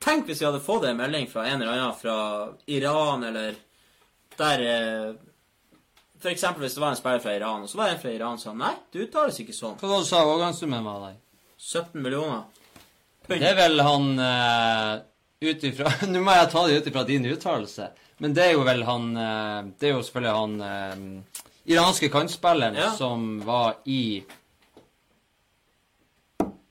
Tenk 0.00 0.30
hvis 0.30 0.38
vi 0.40 0.46
hadde 0.46 0.62
fått 0.64 0.86
en 0.88 0.96
melding 0.96 1.26
fra 1.28 1.42
en 1.44 1.60
eller 1.60 1.74
annen 1.74 1.98
fra 1.98 2.14
Iran, 2.72 3.26
eller 3.28 3.58
der 4.38 4.62
For 6.20 6.28
eksempel 6.28 6.66
hvis 6.66 6.74
det 6.76 6.82
var 6.82 6.92
en 6.92 6.98
spiller 6.98 7.22
fra 7.24 7.34
Iran, 7.36 7.62
og 7.64 7.70
så 7.70 7.78
var 7.80 7.88
det 7.88 7.94
en 7.96 8.02
fra 8.02 8.10
Iran 8.12 8.40
som 8.40 8.52
sa 8.52 8.66
nei, 8.66 8.74
det 8.92 9.06
uttales 9.06 9.38
ikke 9.40 9.54
sånn. 9.56 9.76
Hva 9.80 9.88
var 9.88 10.00
det 10.02 10.04
du 10.04 10.10
sa 10.10 10.24
overgangssummen 10.26 10.84
var 10.84 11.04
der? 11.06 11.14
17 11.60 12.02
millioner. 12.04 12.42
Det 13.30 13.38
er 13.46 13.56
vel 13.56 13.80
han 13.84 14.06
uh, 14.18 15.00
ut 15.44 15.64
ifra 15.68 15.92
Nå 16.10 16.22
må 16.24 16.32
jeg 16.34 16.48
ta 16.52 16.64
det 16.66 16.78
ut 16.80 16.88
ifra 16.90 17.04
din 17.08 17.28
uttalelse. 17.30 17.90
Men 18.20 18.34
det 18.36 18.46
er 18.48 18.52
jo 18.56 18.64
vel 18.66 18.82
han 18.84 19.04
uh, 19.16 19.60
Det 19.80 19.88
er 19.88 19.94
jo 19.94 20.02
selvfølgelig 20.04 20.32
han 20.34 20.56
uh, 20.60 21.44
iranske 21.70 22.10
kantspilleren 22.12 22.76
Ja. 22.80 22.90
som 22.96 23.38
var 23.46 23.78
i 23.84 24.24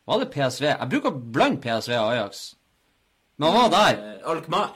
Var 0.10 0.20
det 0.20 0.30
PSV? 0.34 0.66
Jeg 0.74 0.90
bruker 0.92 1.14
å 1.14 1.24
blande 1.38 1.62
PSV 1.64 1.94
og 1.96 2.12
Ajax. 2.12 2.44
Men 3.38 3.54
han 3.54 3.70
var 3.70 3.74
der. 3.78 4.22
Alkmaar. 4.26 4.72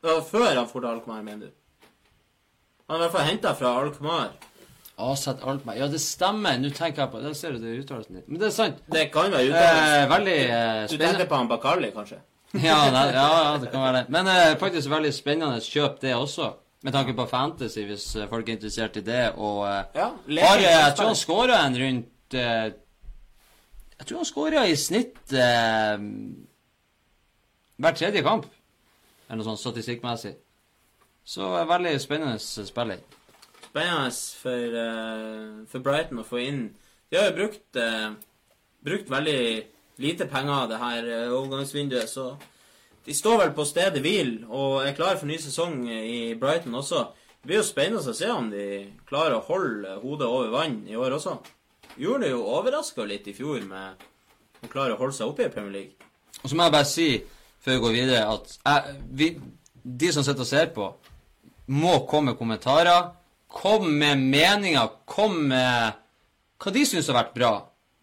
Det 0.00 0.12
var 0.14 0.26
før 0.26 0.52
han 0.54 0.68
for 0.70 0.80
til 0.80 0.90
Alkmaar, 0.94 1.22
mener 1.26 1.50
du? 1.50 1.57
Han 2.88 2.96
er 2.96 3.00
i 3.02 3.02
hvert 3.04 3.12
fall 3.18 3.26
henta 3.28 3.50
fra 3.56 3.70
Alkmaar. 3.82 4.30
Aset 4.98 5.42
Alkmaar. 5.46 5.76
Ja, 5.78 5.86
det 5.92 6.00
stemmer. 6.02 6.56
Nå 6.58 6.70
tenker 6.74 7.02
jeg 7.04 7.10
på 7.12 7.20
Der 7.22 7.34
ser 7.36 7.52
du 7.54 7.58
det 7.62 7.74
i 7.76 7.80
uttalelsen 7.82 8.14
din. 8.18 8.24
Men 8.26 8.40
det 8.40 8.46
er 8.48 8.54
sant. 8.56 8.78
Det 8.90 9.04
kan 9.14 9.28
være 9.30 9.50
uttalelsen. 9.50 9.98
Eh, 9.98 10.08
veldig 10.14 10.38
eh, 10.44 10.86
Du 10.90 10.96
tenker 11.02 11.28
på 11.28 11.36
han 11.38 11.50
Bakali, 11.50 11.90
kanskje? 11.94 12.18
Ja, 12.64 12.78
det, 12.88 13.02
ja, 13.12 13.26
ja, 13.44 13.58
det 13.60 13.68
kan 13.70 13.82
være 13.84 13.96
det. 13.98 14.06
Men 14.14 14.24
eh, 14.32 14.54
faktisk 14.58 14.90
veldig 14.90 15.12
spennende 15.14 15.60
kjøp, 15.60 16.00
det 16.00 16.14
også. 16.16 16.48
Med 16.86 16.92
tanke 16.94 17.12
på 17.18 17.26
fantasy, 17.28 17.84
hvis 17.90 18.06
eh, 18.16 18.28
folk 18.30 18.48
er 18.48 18.52
interessert 18.56 18.96
i 18.96 19.04
det. 19.04 19.22
Og 19.36 19.62
Ja. 19.94 20.08
har, 20.48 20.58
jeg 20.64 20.94
tror 20.96 21.06
han 21.12 21.16
skåra 21.22 21.60
en 21.66 21.76
rundt 21.84 22.32
Jeg 22.38 22.72
tror 24.06 24.16
han 24.22 24.28
skåra 24.32 24.64
i 24.70 24.76
snitt 24.76 25.20
hver 27.78 27.94
tredje 28.00 28.22
kamp. 28.24 28.46
Eller 29.28 29.42
noe 29.42 29.46
sånt 29.52 29.60
statistikkmessig. 29.60 30.34
Så 31.28 31.44
eh, 31.58 31.66
veldig 31.68 31.94
spennende 32.00 32.38
spiller. 32.40 33.02
Spennende 33.68 34.12
for, 34.42 34.76
uh, 34.80 35.64
for 35.68 35.84
Brighton 35.84 36.22
å 36.22 36.24
få 36.24 36.40
inn 36.40 36.62
De 37.10 37.18
har 37.18 37.28
jo 37.28 37.36
brukt, 37.36 37.66
uh, 37.76 38.14
brukt 38.84 39.10
veldig 39.12 39.42
lite 40.00 40.28
penger 40.30 40.70
det 40.70 40.78
her 40.80 41.08
overgangsvinduet, 41.34 42.08
så 42.08 42.30
de 43.04 43.14
står 43.16 43.38
vel 43.40 43.52
på 43.56 43.64
stedet 43.66 44.00
hvil 44.04 44.44
og 44.46 44.84
er 44.86 44.94
klare 44.96 45.18
for 45.18 45.26
ny 45.26 45.38
sesong 45.42 45.80
i 45.90 46.36
Brighton 46.38 46.76
også. 46.78 47.00
Det 47.40 47.50
blir 47.50 47.58
jo 47.58 47.66
spennende 47.66 48.12
å 48.12 48.14
se 48.14 48.28
om 48.30 48.50
de 48.52 48.66
klarer 49.08 49.38
å 49.38 49.44
holde 49.48 49.96
hodet 50.04 50.28
over 50.28 50.52
vann 50.52 50.76
i 50.86 50.94
år 50.94 51.16
også. 51.16 51.34
Gjorde 51.98 52.28
det 52.28 52.30
jo 52.30 52.44
overraska 52.54 53.08
litt 53.08 53.26
i 53.26 53.34
fjor 53.34 53.64
med 53.66 54.06
å 54.62 54.70
klare 54.70 54.94
å 54.94 55.00
holde 55.00 55.16
seg 55.16 55.32
oppe 55.32 55.48
i 55.48 55.52
Premier 55.52 55.74
League. 55.74 56.10
Og 56.44 56.46
så 56.46 56.54
må 56.54 56.68
jeg 56.68 56.76
bare 56.76 56.90
si, 56.92 57.08
før 57.64 57.78
vi 57.78 57.84
går 57.86 57.96
videre, 57.96 58.24
at 58.36 58.54
jeg, 58.58 58.98
vi, 59.18 59.30
de 59.82 60.12
som 60.14 60.26
sitter 60.26 60.46
og 60.46 60.52
ser 60.52 60.70
på, 60.76 60.92
må 61.68 61.94
komme 62.08 62.34
kommentarer. 62.38 63.10
Kom 63.48 63.88
med 64.00 64.20
meninger. 64.20 64.90
Kom 65.08 65.36
med 65.48 65.96
hva 66.58 66.72
de 66.74 66.84
syns 66.88 67.08
har 67.08 67.18
vært 67.22 67.34
bra. 67.36 67.52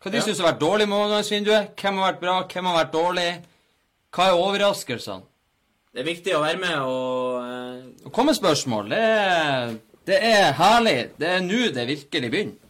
Hva 0.02 0.12
de 0.12 0.18
Ja. 0.18 0.24
syns 0.24 0.40
har 0.40 0.54
vært 0.54 0.62
dårlig 0.62 0.88
med 0.88 0.98
overgangsvinduet. 0.98 1.76
Hvem 1.76 1.98
har 1.98 2.14
vært 2.14 2.22
bra, 2.22 2.36
hvem 2.44 2.66
har 2.66 2.86
vært 2.86 2.94
dårlig. 2.94 3.30
Hva 4.16 4.28
er 4.30 4.40
overraskelsene? 4.40 5.24
Det 5.94 6.02
er 6.04 6.10
viktig 6.12 6.36
å 6.36 6.42
være 6.44 6.60
med 6.60 6.78
og 6.84 7.40
uh... 7.40 8.06
Og 8.06 8.12
Kom 8.14 8.26
med 8.28 8.36
spørsmål. 8.36 8.90
Det 8.92 9.00
er, 9.00 9.76
det 10.06 10.18
er 10.24 10.54
herlig. 10.54 11.12
Det 11.18 11.28
er 11.28 11.40
nå 11.42 11.72
det 11.74 11.88
virkelig 11.88 12.32
begynner. 12.32 12.62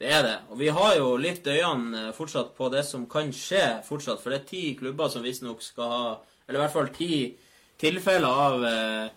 Det 0.00 0.08
er 0.10 0.22
det. 0.26 0.38
Og 0.50 0.58
vi 0.58 0.68
har 0.74 0.96
jo 0.96 1.16
litt 1.16 1.46
øynene 1.46 2.08
eh, 2.08 2.14
fortsatt 2.16 2.54
på 2.56 2.68
det 2.72 2.82
som 2.84 3.04
kan 3.06 3.30
skje 3.32 3.82
fortsatt. 3.86 4.20
For 4.20 4.32
det 4.32 4.40
er 4.40 4.48
ti 4.48 4.62
klubber 4.80 5.08
som 5.12 5.22
visstnok 5.22 5.62
skal 5.62 5.92
ha 5.92 6.06
Eller 6.48 6.58
i 6.58 6.62
hvert 6.64 6.74
fall 6.74 6.88
ti 6.92 7.36
tilfeller 7.80 8.40
av 8.48 8.64
eh, 8.68 9.12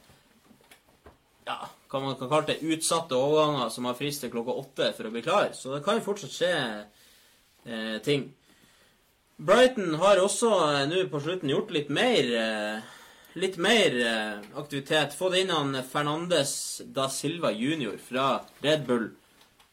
Ja, 1.47 1.61
hva 1.87 2.01
man 2.03 2.17
kan 2.19 2.27
kalle 2.27 2.49
det 2.49 2.59
utsatte 2.67 3.15
overganger 3.15 3.69
som 3.71 3.85
har 3.87 3.95
frist 3.95 4.19
til 4.23 4.31
klokka 4.33 4.55
åtte 4.59 4.89
for 4.97 5.07
å 5.07 5.11
bli 5.13 5.23
klar. 5.23 5.53
Så 5.55 5.71
det 5.71 5.83
kan 5.85 5.95
jo 5.95 6.03
fortsatt 6.03 6.33
skje 6.33 6.51
eh, 7.63 7.97
ting. 8.03 8.25
Brighton 9.37 9.95
har 10.01 10.19
også 10.19 10.49
eh, 10.65 10.83
nå 10.91 11.05
på 11.11 11.21
slutten 11.23 11.53
gjort 11.53 11.71
litt 11.75 11.91
mer 11.93 12.31
eh, 12.43 12.93
Litt 13.37 13.59
mer 13.61 13.93
eh, 14.01 14.45
aktivitet. 14.57 15.13
Fått 15.13 15.35
inn 15.37 15.51
han 15.53 15.75
Fernandes 15.85 16.81
da 16.81 17.05
Silva 17.13 17.51
jr. 17.53 17.93
fra 18.01 18.39
Red 18.63 18.87
Bull 18.87 19.05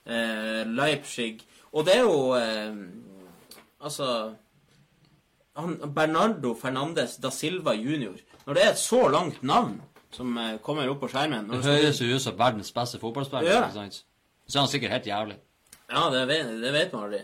eh, 0.04 0.66
Leipzig. 0.68 1.40
Og 1.72 1.86
det 1.88 1.94
er 1.96 2.04
jo 2.04 2.18
eh, 2.36 2.76
Altså 3.84 4.10
han, 5.56 5.78
Bernardo 5.96 6.52
Fernandes 6.60 7.16
da 7.24 7.32
Silva 7.32 7.72
jr. 7.74 8.20
Når 8.44 8.58
det 8.58 8.66
er 8.66 8.70
et 8.74 8.84
så 8.84 9.00
langt 9.08 9.40
navn 9.42 9.80
som 10.14 10.36
eh, 10.38 10.56
kommer 10.62 10.90
opp 10.90 11.00
på 11.02 11.10
skjermen 11.12 11.48
Det 11.50 11.62
høres 11.64 12.00
jo 12.02 12.14
ut 12.14 12.22
som 12.22 12.36
verdens 12.38 12.72
beste 12.74 13.00
fotballspiller. 13.02 13.50
Ja. 13.50 13.62
ikke 13.66 13.80
sant? 13.80 14.02
Så 14.46 14.58
er 14.58 14.64
han 14.64 14.70
sikkert 14.72 14.94
helt 14.98 15.08
jævlig. 15.08 15.38
Ja, 15.90 16.04
det 16.12 16.26
vet, 16.30 16.52
det 16.62 16.72
vet 16.74 16.92
man 16.94 17.06
aldri. 17.08 17.22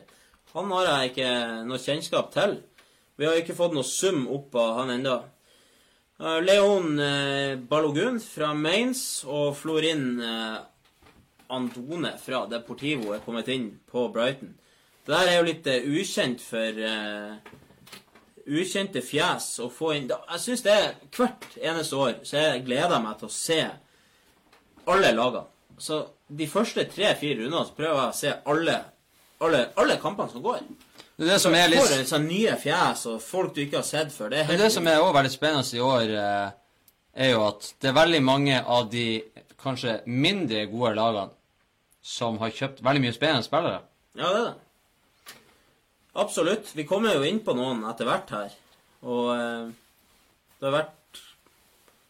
Han 0.54 0.72
har 0.74 0.88
jeg 0.88 1.12
ikke 1.12 1.30
noe 1.68 1.80
kjennskap 1.80 2.32
til. 2.34 2.56
Vi 3.20 3.28
har 3.28 3.38
ikke 3.38 3.56
fått 3.56 3.76
noe 3.76 3.86
sum 3.86 4.24
opp 4.32 4.56
av 4.58 4.80
han 4.80 4.94
enda. 4.96 5.20
Eh, 6.20 6.40
Leon 6.44 6.98
eh, 7.04 7.54
Balogun 7.70 8.20
fra 8.24 8.52
Mainz 8.56 9.22
og 9.28 9.54
Florin 9.60 10.20
Andone 11.50 12.14
fra 12.22 12.44
Deportivo 12.50 13.14
er 13.14 13.22
kommet 13.24 13.48
inn 13.50 13.72
på 13.90 14.08
Brighton. 14.14 14.54
Det 15.06 15.16
der 15.16 15.30
er 15.30 15.40
jo 15.40 15.48
litt 15.48 15.66
ukjent 15.66 16.42
for 16.44 16.76
ukjente 18.50 19.02
fjes 19.04 19.52
og 19.62 19.72
få 19.72 19.92
inn 19.94 20.08
Jeg 20.10 20.42
syns 20.42 20.64
det 20.66 20.74
er 20.74 20.92
hvert 21.16 21.46
eneste 21.56 21.96
år 21.96 22.20
så 22.26 22.36
jeg 22.36 22.64
gleder 22.66 23.02
meg 23.02 23.18
til 23.20 23.30
å 23.30 23.34
se 23.34 23.60
alle 24.90 25.12
lagene. 25.14 25.46
Så 25.80 26.02
de 26.28 26.46
første 26.50 26.84
tre-fire 26.92 27.40
rundene 27.40 27.66
så 27.66 27.76
prøver 27.76 28.00
jeg 28.00 28.12
å 28.12 28.16
se 28.18 28.32
alle, 28.52 28.76
alle, 29.40 29.60
alle 29.80 29.98
kampene 30.02 30.32
som 30.32 30.44
går. 30.44 30.62
Det 31.16 31.26
er 31.26 31.34
det 31.34 31.40
som 31.42 31.54
er 31.56 31.68
litt 31.68 31.82
Får 31.82 32.06
sånn 32.08 32.26
nye 32.28 32.56
fjes 32.60 33.04
og 33.10 33.20
folk 33.20 33.54
du 33.56 33.62
ikke 33.64 33.80
har 33.80 33.86
sett 33.86 34.12
før. 34.14 34.32
Det 34.32 34.40
er 34.40 34.48
helt 34.48 34.62
det 34.64 34.70
som 34.72 34.86
er 34.88 35.00
også 35.00 35.16
veldig 35.18 35.32
spennende 35.34 35.76
i 35.76 35.84
år, 35.84 36.14
eh, 36.16 36.86
er 37.26 37.32
jo 37.34 37.44
at 37.44 37.68
det 37.80 37.90
er 37.90 37.98
veldig 37.98 38.22
mange 38.24 38.60
av 38.60 38.88
de 38.92 39.06
kanskje 39.60 40.00
mindre 40.08 40.64
gode 40.70 40.94
lagene 40.96 41.36
som 42.00 42.38
har 42.40 42.54
kjøpt 42.56 42.80
veldig 42.84 43.04
mye 43.04 43.16
spennende 43.16 43.44
spillere. 43.44 43.82
Ja, 44.16 44.26
det 44.26 44.38
er 44.40 44.46
det. 44.46 44.54
Absolutt. 46.12 46.72
Vi 46.74 46.86
kommer 46.86 47.14
jo 47.14 47.26
inn 47.26 47.38
på 47.44 47.54
noen 47.54 47.84
etter 47.90 48.08
hvert 48.08 48.32
her. 48.34 48.54
Og 49.06 49.30
eh, 49.34 49.70
det 50.58 50.66
har 50.66 50.74
vært, 50.74 51.20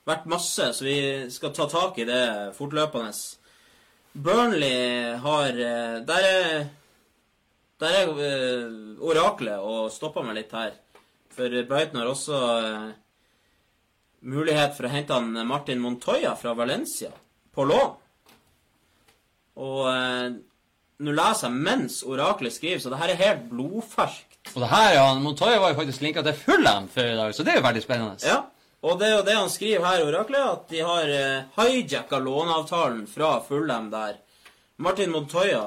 vært 0.08 0.30
masse, 0.30 0.70
så 0.74 0.86
vi 0.86 0.96
skal 1.32 1.52
ta 1.56 1.68
tak 1.70 2.00
i 2.00 2.08
det 2.08 2.24
fortløpende. 2.56 3.12
Burnley 4.12 5.16
har 5.22 5.50
eh, 5.52 6.00
Der 6.08 6.28
er, 6.30 6.64
der 7.82 7.98
er 8.00 8.24
eh, 8.24 8.80
oraklet 9.04 9.60
og 9.60 9.92
stoppa 9.92 10.24
meg 10.24 10.40
litt 10.40 10.56
her. 10.56 10.74
For 11.30 11.62
Brighton 11.68 12.00
har 12.00 12.10
også 12.10 12.38
mulighet 14.26 14.74
for 14.76 14.88
å 14.88 14.92
hente 14.92 15.16
han 15.16 15.46
Martin 15.48 15.80
Montoya 15.80 16.34
fra 16.36 16.56
Valencia 16.58 17.12
på 17.54 17.64
lån. 17.68 17.92
Og 19.60 19.86
nå 21.00 21.14
leser 21.16 21.48
jeg 21.48 21.64
mens 21.66 22.00
oraklet 22.04 22.54
skriver, 22.54 22.80
så 22.82 22.92
det 22.92 23.00
her 23.00 23.12
er 23.12 23.20
helt 23.20 23.44
blodferskt. 23.50 24.38
Og 24.54 24.62
det 24.62 24.70
her, 24.70 24.94
ja, 24.96 25.04
Montoya 25.20 25.60
var 25.60 25.72
jo 25.72 25.78
faktisk 25.78 26.02
linka 26.04 26.24
til 26.24 26.36
Fullham 26.36 26.88
før 26.92 27.12
i 27.12 27.18
dag, 27.18 27.34
så 27.36 27.44
det 27.44 27.54
er 27.54 27.60
jo 27.60 27.66
veldig 27.66 27.82
spennende. 27.84 28.24
Ja, 28.24 28.38
og 28.80 29.00
det 29.00 29.08
er 29.08 29.14
jo 29.18 29.24
det 29.26 29.36
han 29.36 29.52
skriver 29.52 29.86
her, 29.86 30.06
oraklet, 30.06 30.46
at 30.48 30.72
de 30.72 30.80
har 30.84 31.12
eh, 31.12 31.58
hijacka 31.58 32.20
låneavtalen 32.24 33.04
fra 33.08 33.34
Fullham 33.44 33.90
der. 33.92 34.18
Martin 34.80 35.12
Montoya, 35.12 35.66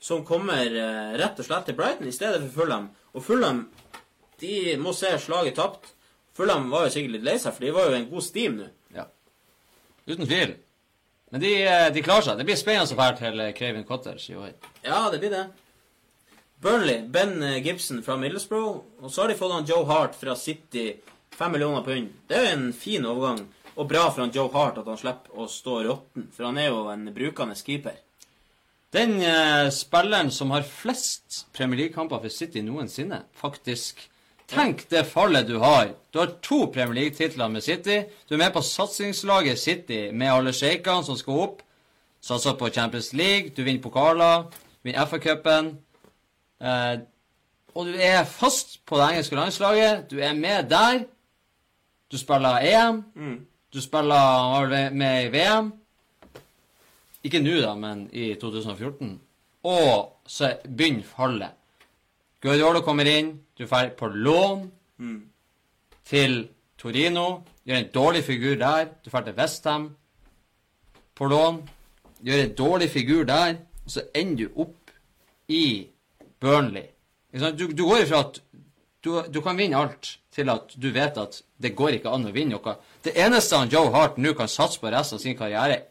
som 0.00 0.24
kommer 0.24 0.64
eh, 0.64 1.16
rett 1.20 1.40
og 1.40 1.48
slett 1.48 1.68
til 1.68 1.76
Brighton 1.76 2.08
i 2.08 2.16
stedet 2.16 2.40
for 2.46 2.62
Fullham. 2.62 2.88
Og 3.12 3.24
Fullham, 3.24 3.66
de 4.40 4.76
må 4.80 4.94
se 4.96 5.12
slaget 5.20 5.58
tapt. 5.60 5.92
Fullham 6.36 6.70
var 6.72 6.86
jo 6.86 6.94
sikkert 6.96 7.18
litt 7.18 7.28
lei 7.28 7.36
seg, 7.40 7.52
for 7.52 7.66
de 7.66 7.76
var 7.76 7.90
jo 7.90 7.98
en 7.98 8.08
god 8.12 8.24
steam 8.24 8.56
nå. 8.62 8.70
Ja. 8.96 9.04
Uten 10.08 10.24
tvil. 10.24 10.56
Men 11.30 11.42
de, 11.42 11.50
eh, 11.62 11.88
de 11.94 12.02
klarer 12.02 12.26
seg. 12.26 12.38
Det 12.38 12.46
blir 12.48 12.58
spennende 12.58 12.90
å 12.90 12.98
dra 12.98 13.10
til 13.18 13.40
eh, 13.40 13.52
Craven 13.54 13.86
Cottage 13.86 14.32
i 14.32 14.38
år. 14.38 14.54
Ja, 14.82 15.04
det 15.12 15.20
blir 15.22 15.30
det. 15.30 15.44
Burnley, 16.60 17.04
Ben 17.08 17.42
eh, 17.42 17.60
Gibson 17.64 18.02
fra 18.02 18.18
Middlesbrough. 18.20 18.82
Og 19.00 19.12
så 19.12 19.22
har 19.22 19.32
de 19.32 19.38
fått 19.38 19.54
han 19.54 19.68
Joe 19.68 19.86
Hart 19.88 20.18
fra 20.18 20.34
City. 20.36 20.90
Fem 21.32 21.54
millioner 21.54 21.86
pund. 21.86 22.10
Det 22.28 22.36
er 22.36 22.48
jo 22.48 22.56
en 22.58 22.68
fin 22.76 23.06
overgang. 23.06 23.46
Og 23.78 23.88
bra 23.88 24.08
for 24.10 24.24
han 24.24 24.34
Joe 24.34 24.50
Hart 24.52 24.82
at 24.82 24.90
han 24.90 24.98
slipper 25.00 25.38
å 25.40 25.46
stå 25.48 25.78
råtten, 25.86 26.26
for 26.34 26.50
han 26.50 26.58
er 26.60 26.68
jo 26.68 26.82
en 26.92 27.06
brukende 27.14 27.56
keeper. 27.56 27.96
Den 28.92 29.20
eh, 29.22 29.70
spilleren 29.72 30.32
som 30.34 30.50
har 30.50 30.66
flest 30.66 31.44
Premier 31.54 31.84
League-kamper 31.84 32.20
for 32.24 32.34
City 32.34 32.60
noensinne, 32.66 33.22
faktisk. 33.38 34.09
Tenk 34.50 34.82
det 34.90 35.04
fallet 35.06 35.46
du 35.46 35.58
har. 35.62 35.92
Du 36.10 36.18
har 36.18 36.32
to 36.42 36.64
Premier 36.74 36.94
League-titler 36.94 37.48
med 37.48 37.62
City. 37.62 38.00
Du 38.28 38.34
er 38.34 38.40
med 38.42 38.52
på 38.52 38.62
satsingslaget 38.66 39.58
City 39.58 40.08
med 40.10 40.32
alle 40.32 40.52
sjeikene 40.52 41.06
som 41.06 41.18
skal 41.18 41.44
opp. 41.44 41.60
Satser 42.20 42.56
på 42.58 42.68
Champions 42.68 43.12
League, 43.16 43.52
du 43.56 43.62
vinner 43.62 43.80
pokaler, 43.82 44.48
vinner 44.82 45.06
FA-cupen. 45.06 45.70
Eh, 46.60 46.98
og 47.74 47.86
du 47.86 47.94
er 47.94 48.24
fast 48.28 48.80
på 48.86 48.98
det 48.98 49.06
engelske 49.12 49.38
landslaget. 49.38 50.10
Du 50.10 50.18
er 50.18 50.34
med 50.34 50.68
der. 50.70 51.04
Du 52.12 52.18
spiller 52.18 52.58
EM. 52.58 53.04
Du 53.72 53.80
spiller 53.80 54.90
med 54.90 55.24
i 55.24 55.30
VM. 55.32 55.72
Ikke 57.24 57.40
nå, 57.44 57.60
da, 57.62 57.74
men 57.78 58.08
i 58.12 58.34
2014. 58.34 59.20
Og 59.62 60.12
så 60.26 60.56
begynner 60.66 61.06
fallet. 61.06 61.59
Guardiola 62.40 62.80
kommer 62.80 63.04
inn, 63.06 63.34
du 63.56 63.66
drar 63.66 63.90
på 63.98 64.08
lån 64.08 64.70
til 66.04 66.48
Torino. 66.78 67.42
Gjør 67.64 67.76
en 67.76 67.90
dårlig 67.94 68.24
figur 68.24 68.54
der. 68.56 68.86
Du 69.04 69.10
drar 69.10 69.24
til 69.26 69.36
Westham 69.36 69.90
på 71.14 71.26
lån. 71.28 71.60
Gjør 72.24 72.44
en 72.44 72.54
dårlig 72.54 72.90
figur 72.90 73.24
der. 73.24 73.56
Og 73.84 73.90
så 73.90 74.02
ender 74.14 74.48
du 74.48 74.62
opp 74.62 74.90
i 75.48 75.86
Burnley. 76.40 76.86
Du, 77.32 77.66
du 77.72 77.84
går 77.84 78.06
ifra 78.06 78.24
at 78.24 78.40
du, 79.04 79.22
du 79.28 79.40
kan 79.40 79.56
vinne 79.56 79.76
alt, 79.76 80.18
til 80.32 80.48
at 80.50 80.72
du 80.76 80.90
vet 80.92 81.16
at 81.18 81.42
det 81.62 81.74
går 81.76 81.98
ikke 81.98 82.10
an 82.12 82.26
å 82.28 82.32
vinne 82.32 82.56
noe. 82.56 82.74
Det 83.04 83.14
eneste 83.16 83.56
han 83.56 83.70
Joe 83.72 83.92
Hart 83.94 84.18
nå 84.18 84.32
kan 84.36 84.48
satse 84.48 84.80
på 84.80 84.90
resten 84.92 85.16
av 85.16 85.22
sin 85.22 85.36
karriere, 85.38 85.82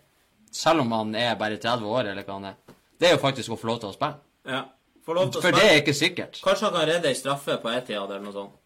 selv 0.52 0.82
om 0.82 0.91
han 0.91 1.16
er 1.16 1.38
bare 1.39 1.58
30 1.58 1.86
år, 1.86 2.12
eller 2.12 2.26
hva 2.26 2.38
han 2.38 2.50
er, 2.52 2.60
det 3.00 3.08
er 3.08 3.16
jo 3.16 3.22
faktisk 3.22 3.54
å 3.54 3.58
få 3.58 3.70
lov 3.72 3.80
til 3.82 3.89
å 3.89 3.95
spille. 3.95 4.20
Ja. 4.50 4.62
For 5.06 5.52
det 5.56 5.64
er 5.66 5.80
ikke 5.82 5.95
sikkert. 5.97 6.41
Kanskje 6.43 6.68
han 6.68 6.76
kan 6.76 6.89
redde 6.89 7.10
ei 7.10 7.18
straffe 7.18 7.58
på 7.62 7.72
Etiad 7.72 8.10
eller 8.12 8.26
noe 8.26 8.36
sånt. 8.36 8.58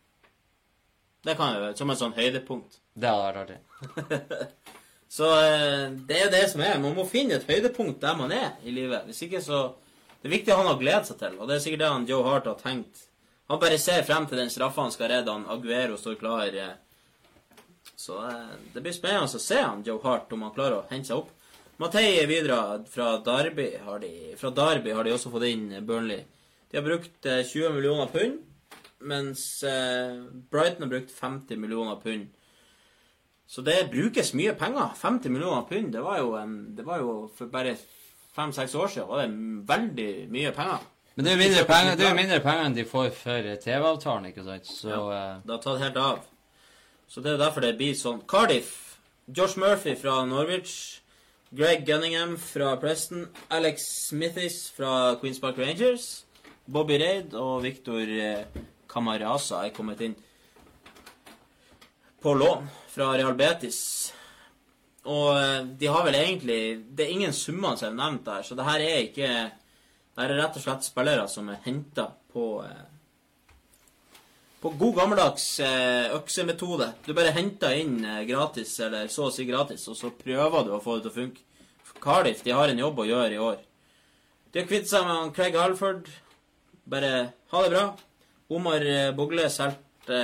Det 1.24 1.38
kan 1.40 1.56
jo 1.56 1.70
som 1.80 1.92
et 1.94 2.02
sånn 2.02 2.16
høydepunkt. 2.18 2.80
Det 3.00 3.10
hadde 3.10 3.28
vært 3.30 3.44
artig. 3.44 4.50
Så 5.14 5.28
eh, 5.40 5.92
det 6.10 6.18
er 6.18 6.24
jo 6.26 6.34
det 6.34 6.44
som 6.50 6.62
er. 6.66 6.80
Man 6.82 6.96
må 6.98 7.06
finne 7.06 7.38
et 7.38 7.46
høydepunkt 7.46 8.00
der 8.02 8.16
man 8.18 8.32
er 8.34 8.56
i 8.66 8.74
livet. 8.74 9.06
Hvis 9.06 9.22
ikke 9.28 9.44
så 9.46 9.60
Det 10.24 10.30
er 10.30 10.38
viktig 10.38 10.56
han 10.56 10.66
har 10.70 10.78
gledet 10.80 11.10
seg 11.10 11.18
til, 11.20 11.34
og 11.36 11.50
det 11.50 11.58
er 11.58 11.62
sikkert 11.66 11.82
det 11.82 11.88
han 11.92 12.06
Joe 12.08 12.24
Hart 12.24 12.46
har 12.48 12.56
tenkt. 12.56 13.02
Han 13.52 13.60
bare 13.60 13.76
ser 13.78 14.06
frem 14.08 14.24
til 14.26 14.40
den 14.40 14.50
straffa 14.50 14.86
han 14.86 14.94
skal 14.96 15.10
redde. 15.12 15.34
Han 15.36 15.44
Aguero 15.52 15.98
står 16.00 16.16
klar. 16.16 16.48
eh. 16.48 16.72
Så 18.00 18.18
eh, 18.30 18.54
det 18.74 18.82
blir 18.82 18.96
spennende 18.96 19.28
å 19.28 19.42
se 19.44 19.60
han 19.60 19.84
Joe 19.84 20.00
Hart 20.04 20.32
om 20.34 20.46
han 20.48 20.54
klarer 20.56 20.78
å 20.80 20.86
hente 20.90 21.12
seg 21.12 21.20
opp. 21.20 21.30
Matei 21.84 22.26
videre 22.30 22.84
fra 22.88 23.18
Derby 23.26 23.68
har 23.84 24.00
de, 24.00 24.12
fra 24.40 24.54
Derby 24.56 24.94
har 24.96 25.04
de 25.04 25.12
også 25.12 25.32
fått 25.34 25.50
inn 25.50 25.68
Burnley. 25.84 26.22
De 26.72 26.80
har 26.80 26.86
brukt 26.86 27.28
eh, 27.28 27.42
20 27.44 27.74
millioner 27.76 28.08
pund, 28.14 28.38
mens 29.04 29.42
eh, 29.68 30.22
Brighton 30.52 30.86
har 30.86 30.94
brukt 30.94 31.12
50 31.12 31.60
millioner 31.60 32.00
pund. 32.00 32.30
Så 33.46 33.62
det 33.62 33.90
brukes 33.92 34.32
mye 34.34 34.56
penger. 34.56 34.96
50 34.96 35.30
millioner 35.30 35.68
pund, 35.70 35.92
det 35.92 36.06
var 36.06 36.22
jo, 36.22 36.32
en, 36.40 36.56
det 36.76 36.88
var 36.88 37.04
jo 37.04 37.18
for 37.36 37.52
bare 37.52 37.76
fem-seks 38.34 38.76
år 38.80 38.88
siden 38.96 39.12
var 39.12 39.26
det 39.26 39.68
veldig 39.70 40.10
mye 40.32 40.56
penger. 40.56 40.88
Men 41.14 41.26
det 41.26 41.34
er 41.34 41.36
jo 41.36 41.44
mindre 41.44 41.68
penger, 41.70 42.00
det 42.00 42.08
er 42.08 42.18
mindre 42.18 42.42
penger 42.48 42.66
enn 42.70 42.80
de 42.80 42.88
får 42.90 43.12
for 43.20 43.54
TV-avtalen, 43.68 44.32
ikke 44.32 44.48
sant? 44.48 44.72
Så 44.72 44.90
ja, 44.90 45.22
Det 45.44 45.58
har 45.58 45.62
tatt 45.68 45.84
helt 45.84 46.00
av. 46.02 46.24
Så 47.12 47.22
det 47.22 47.36
er 47.36 47.44
derfor 47.44 47.62
det 47.62 47.76
blir 47.78 47.94
sånn. 47.94 48.24
Cardiff. 48.26 48.72
Josh 49.28 49.60
Murphy 49.60 49.94
fra 50.00 50.24
Norwich. 50.26 51.03
Greg 51.54 51.86
Gunningham 51.86 52.38
fra 52.38 52.78
Preston. 52.78 53.28
Alex 53.48 53.82
Smithis 54.08 54.72
fra 54.72 55.16
Queens 55.22 55.42
Park 55.42 55.58
Rangers. 55.58 56.26
Bobby 56.66 56.98
Reid 56.98 57.36
og 57.38 57.60
Victor 57.62 58.10
eh, 58.10 58.48
Camarasa 58.90 59.60
er 59.62 59.76
kommet 59.76 60.02
inn 60.02 60.16
på 62.24 62.34
lån 62.34 62.66
fra 62.90 63.12
Real 63.14 63.38
Betis. 63.38 63.84
Og 65.06 65.30
eh, 65.38 65.60
de 65.78 65.92
har 65.94 66.08
vel 66.08 66.18
egentlig 66.18 66.58
Det 66.90 67.06
er 67.06 67.14
ingen 67.20 67.38
summer 67.38 67.78
som 67.78 67.92
er 67.92 68.00
nevnt 68.02 68.26
der, 68.26 68.42
så 68.42 68.58
det 68.58 68.66
her 68.72 68.88
er 68.88 69.06
ikke 69.06 69.30
Det 69.30 70.24
her 70.24 70.34
er 70.34 70.42
rett 70.42 70.58
og 70.58 70.66
slett 70.66 70.90
spillere 70.90 71.28
som 71.30 71.54
er 71.54 71.62
henta 71.68 72.08
på 72.34 72.48
eh, 72.66 72.84
på 74.64 74.70
god 74.80 74.96
gammeldags 74.96 75.60
eh, 75.60 76.14
øksemetode. 76.16 76.86
Du 77.04 77.12
bare 77.12 77.34
henter 77.36 77.76
inn 77.76 77.98
eh, 78.08 78.22
gratis, 78.24 78.78
eller 78.86 79.10
så 79.12 79.26
å 79.28 79.34
si 79.36 79.44
gratis, 79.44 79.84
og 79.92 79.98
så 80.00 80.12
prøver 80.16 80.64
du 80.64 80.72
å 80.72 80.80
få 80.80 80.96
det 80.96 81.04
til 81.04 81.12
å 81.12 81.18
funke. 81.18 81.44
Cardiff 82.04 82.46
de 82.46 82.54
har 82.56 82.72
en 82.72 82.80
jobb 82.80 83.02
å 83.04 83.08
gjøre 83.10 83.36
i 83.36 83.42
år. 83.44 83.58
De 84.52 84.62
har 84.62 84.70
kvittet 84.70 84.92
seg 84.92 85.04
med 85.08 85.34
Craig 85.36 85.58
Halford. 85.60 86.08
Bare 86.88 87.12
ha 87.52 87.66
det 87.66 87.74
bra. 87.76 87.84
Omar 88.56 88.88
eh, 88.88 89.12
Bogle 89.18 89.50
solgt 89.52 89.82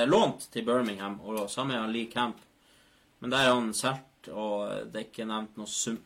lånt 0.07 0.47
til 0.51 0.65
Birmingham, 0.67 1.19
og 1.23 1.45
samme 1.51 1.75
er 1.75 1.83
han 1.83 1.91
Lee 1.91 2.07
Camp. 2.11 2.39
Men 3.19 3.35
der 3.35 3.43
er 3.43 3.53
han 3.57 3.73
solgt, 3.75 4.31
og 4.31 4.87
det 4.87 5.03
er 5.03 5.07
ikke 5.09 5.27
nevnt 5.27 5.59
noe 5.59 5.71
sum. 5.71 5.99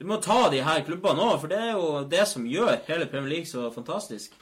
Du 0.00 0.08
må 0.08 0.16
ta 0.24 0.46
de 0.52 0.64
her 0.64 0.84
klubbene 0.86 1.28
òg, 1.28 1.40
for 1.42 1.52
det 1.52 1.60
er 1.60 1.72
jo 1.76 2.04
det 2.08 2.24
som 2.28 2.48
gjør 2.48 2.86
hele 2.88 3.08
Premier 3.08 3.36
League 3.36 3.52
så 3.52 3.68
fantastisk. 3.74 4.36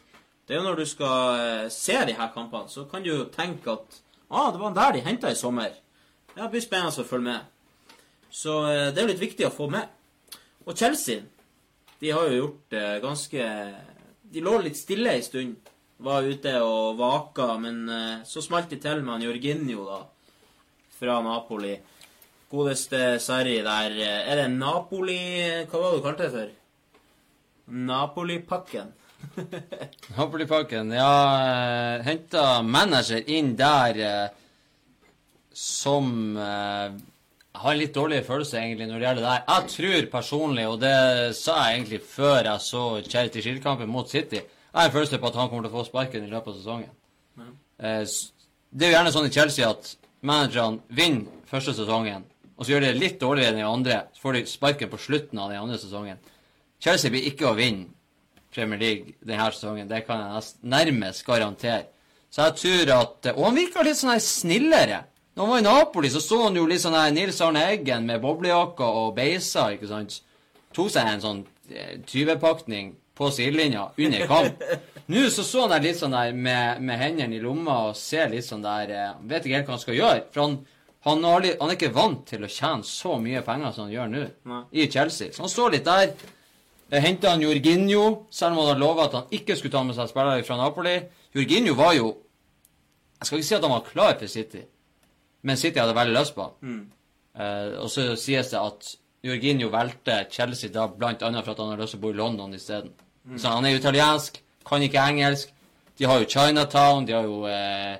Det 0.47 0.55
er 0.55 0.61
jo 0.61 0.67
når 0.69 0.79
du 0.79 0.87
skal 0.87 1.41
eh, 1.43 1.69
se 1.75 1.97
de 2.07 2.15
her 2.15 2.31
kampene, 2.35 2.71
så 2.71 2.85
kan 2.91 3.03
du 3.03 3.11
jo 3.11 3.25
tenke 3.35 3.73
at 3.73 3.97
ah, 4.31 4.53
det 4.55 4.61
var 4.61 4.75
der 4.77 4.93
de 4.97 5.05
henta 5.07 5.31
i 5.33 5.39
sommer. 5.39 5.73
Ja, 6.37 6.45
Det 6.45 6.51
blir 6.53 6.63
spennende 6.65 7.03
å 7.03 7.07
følge 7.09 7.27
med. 7.33 7.41
Så 8.31 8.59
eh, 8.71 8.91
det 8.95 9.03
er 9.03 9.11
litt 9.11 9.23
viktig 9.25 9.47
å 9.49 9.55
få 9.55 9.67
med. 9.73 9.89
Og 10.67 10.77
Chelsea, 10.79 11.23
de 12.01 12.11
har 12.13 12.27
jo 12.29 12.37
gjort 12.43 12.75
ganske 13.03 13.45
De 14.35 14.41
lå 14.43 14.57
litt 14.61 14.77
stille 14.77 15.13
en 15.17 15.23
stund. 15.23 15.57
Var 16.03 16.27
ute 16.29 16.53
og 16.61 16.99
vaka, 16.99 17.55
men 17.63 17.89
eh, 17.89 18.25
så 18.29 18.43
smalt 18.45 18.69
de 18.71 18.77
til 18.83 19.01
med 19.03 19.15
han 19.15 19.23
Jorginho, 19.25 19.87
da. 19.89 20.01
Fra 20.99 21.21
Napoli. 21.25 21.73
Godeste 22.51 23.17
Sarri 23.23 23.57
der. 23.65 23.95
eh, 23.97 24.31
Er 24.31 24.43
det 24.43 24.51
Napoli 24.59 25.19
Hva 25.71 25.81
var 25.81 25.91
det 25.91 25.99
du 25.99 26.05
kalte 26.05 26.27
det 26.27 26.35
for? 26.35 26.55
Napoli-pakken. 27.67 28.93
Napoli-pakken, 30.17 30.93
ja 30.97 31.13
uh, 31.37 32.05
Henta 32.07 32.63
manager 32.63 33.23
inn 33.33 33.55
der 33.59 34.01
eh, 34.01 34.27
som 35.57 36.37
eh, 36.37 36.97
har 37.57 37.73
en 37.73 37.81
litt 37.81 37.95
dårlig 37.97 38.21
følelse 38.27 38.59
egentlig 38.61 38.89
når 38.91 38.99
det 38.99 39.07
gjelder 39.07 39.23
det 39.23 39.31
der. 39.31 39.45
Jeg 39.49 39.71
tror 39.73 40.09
personlig, 40.13 40.67
og 40.69 40.81
det 40.83 40.97
sa 41.39 41.57
jeg 41.65 41.79
egentlig 41.79 42.01
før 42.05 42.51
jeg 42.51 42.65
så 42.67 42.83
Charity 43.07 43.45
Shield-kampen 43.45 43.89
mot 43.89 44.11
City, 44.11 44.43
jeg 44.43 44.77
har 44.77 44.91
en 44.91 44.93
følelse 44.93 45.21
på 45.23 45.31
at 45.31 45.39
han 45.41 45.49
kommer 45.49 45.65
til 45.65 45.73
å 45.73 45.79
få 45.79 45.87
sparken 45.89 46.27
i 46.27 46.29
løpet 46.29 46.53
av 46.53 46.59
sesongen. 46.59 46.93
Eh, 47.81 48.03
det 48.77 48.85
er 48.85 48.93
jo 48.93 48.99
gjerne 48.99 49.15
sånn 49.15 49.31
i 49.31 49.33
Chelsea 49.33 49.71
at 49.71 49.95
managerne 50.27 50.85
vinner 50.93 51.49
første 51.49 51.73
sesongen, 51.79 52.29
og 52.57 52.65
så 52.65 52.75
gjør 52.75 52.85
de 52.85 52.93
det 52.93 53.01
litt 53.01 53.21
dårligere 53.23 53.55
enn 53.55 53.63
de 53.63 53.69
andre, 53.69 54.01
så 54.13 54.27
får 54.27 54.37
de 54.37 54.47
sparken 54.51 54.93
på 54.93 55.01
slutten 55.01 55.41
av 55.41 55.53
den 55.53 55.63
andre 55.63 55.81
sesongen. 55.81 56.21
Chelsea 56.85 57.13
blir 57.13 57.25
ikke 57.31 57.49
å 57.49 57.57
vinne 57.57 57.96
Premier 58.57 58.81
League 58.81 59.17
denne 59.21 59.51
sesongen. 59.53 59.91
Det 59.91 60.03
kan 60.09 60.25
jeg 60.25 60.71
nærmest 60.73 61.27
garantere. 61.27 61.85
Så 62.33 62.49
jeg 62.49 62.57
tror 62.61 62.95
at 62.97 63.29
Og 63.37 63.45
han 63.47 63.57
virka 63.57 63.85
litt 63.87 64.01
sånn 64.01 64.15
her 64.17 64.25
snillere. 64.25 65.03
Når 65.37 65.45
han 65.45 65.53
var 65.53 65.61
i 65.61 65.67
Napoli, 65.67 66.11
så 66.11 66.21
så 66.25 66.43
han 66.47 66.57
jo 66.57 66.65
litt 66.67 66.83
sånn 66.83 66.97
her 66.97 67.13
Nils 67.13 67.43
Arne 67.45 67.67
Eggen 67.71 68.09
med 68.09 68.23
boblejakke 68.25 68.87
og 69.01 69.15
beisa, 69.19 69.69
ikke 69.77 69.91
sant. 69.91 70.23
Tok 70.77 70.89
seg 70.93 71.11
en 71.11 71.23
sånn 71.23 71.43
tyvepakning 71.67 72.07
20-pakning 72.07 72.95
på 73.17 73.31
sidelinja 73.33 73.91
under 73.97 74.27
kamp. 74.27 74.63
Nå 75.07 75.29
så 75.31 75.45
så 75.47 75.65
han 75.65 75.75
der 75.75 75.85
litt 75.87 75.99
sånn 76.01 76.15
der 76.15 76.33
med, 76.35 76.81
med 76.83 76.99
hendene 77.01 77.37
i 77.37 77.43
lomma 77.43 77.77
og 77.89 77.99
ser 77.99 78.31
litt 78.33 78.47
sånn 78.47 78.65
der 78.65 78.91
eh, 78.93 79.13
vet 79.31 79.47
ikke 79.47 79.61
helt 79.61 79.69
hva 79.69 79.77
han 79.77 79.83
skal 79.85 79.99
gjøre. 79.99 80.25
For 80.35 80.43
han, 80.43 80.57
han, 81.07 81.27
har 81.31 81.45
litt, 81.45 81.61
han 81.61 81.73
er 81.73 81.79
ikke 81.79 81.93
vant 81.95 82.25
til 82.29 82.45
å 82.45 82.51
tjene 82.51 82.89
så 82.89 83.15
mye 83.23 83.45
penger 83.47 83.77
som 83.77 83.87
han 83.87 83.95
gjør 83.95 84.11
nå 84.13 84.25
i 84.73 84.89
Chelsea. 84.91 85.33
Så 85.33 85.45
han 85.47 85.53
står 85.53 85.77
litt 85.77 85.87
der. 85.87 86.13
Henta 86.91 87.33
han 87.33 87.43
Jorginho, 87.43 88.27
selv 88.31 88.55
om 88.55 88.61
han 88.61 88.69
hadde 88.71 88.83
lova 88.83 89.07
at 89.09 89.17
han 89.19 89.33
ikke 89.35 89.57
skulle 89.59 89.75
ta 89.75 89.83
med 89.83 89.97
seg 89.97 90.11
spillere 90.11 90.45
fra 90.47 90.59
Napoli. 90.61 90.95
Jorginho 91.35 91.75
var 91.75 91.97
jo 91.99 92.13
Jeg 93.17 93.27
skal 93.27 93.39
ikke 93.39 93.49
si 93.49 93.57
at 93.57 93.65
han 93.65 93.73
var 93.73 93.87
klar 93.87 94.19
for 94.21 94.29
City, 94.29 94.61
men 95.43 95.57
City 95.57 95.81
hadde 95.81 95.95
veldig 95.97 96.15
lyst 96.19 96.35
på 96.37 96.45
han. 96.45 96.57
Mm. 96.61 96.83
Eh, 97.41 97.71
og 97.81 97.89
så 97.89 98.11
sies 98.21 98.51
det 98.53 98.61
at 98.61 98.91
Jorginho 99.25 99.71
valgte 99.73 100.19
Chelsea 100.31 100.71
da 100.71 100.85
annet 100.85 101.45
for 101.45 101.55
at 101.55 101.63
han 101.63 101.73
har 101.73 101.81
lyst 101.81 101.97
til 101.97 102.03
å 102.03 102.05
bo 102.05 102.13
i 102.13 102.19
London 102.19 102.53
isteden. 102.55 102.93
Så 103.39 103.49
han 103.49 103.65
er 103.65 103.73
jo 103.73 103.81
italiensk, 103.81 104.37
kan 104.69 104.85
ikke 104.85 105.03
engelsk. 105.03 105.55
De 105.99 106.05
har 106.05 106.21
jo 106.21 106.29
Chinatown, 106.29 107.07
de 107.09 107.17
har 107.17 107.25
jo 107.25 107.47
eh, 107.49 107.97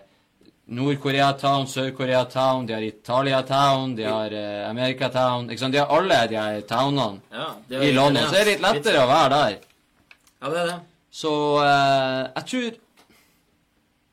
Nord-Korea-town, 0.67 1.69
Sør-Korea-town, 1.71 2.67
de 2.67 2.75
har 2.75 2.83
Italia-town, 2.83 3.95
de 3.95 4.03
har 4.03 4.33
eh, 4.35 4.65
America-town. 4.67 5.47
Ikke 5.51 5.63
sant? 5.63 5.77
De 5.77 5.79
har 5.79 5.93
alle 5.95 6.19
de 6.33 6.39
her 6.41 6.65
townene 6.67 7.21
Ja, 7.31 7.47
det 7.69 7.83
i 7.87 7.93
London. 7.95 8.25
Så 8.27 8.35
det 8.35 8.41
er 8.41 8.51
litt 8.51 8.65
lettere 8.65 9.05
å 9.05 9.11
være 9.11 9.37
der. 9.37 9.59
Ja, 10.43 10.51
det 10.51 10.59
er 10.65 10.71
det. 10.73 10.79
Så 11.15 11.33
eh, 11.63 12.23
jeg 12.35 12.49
tror 12.51 12.83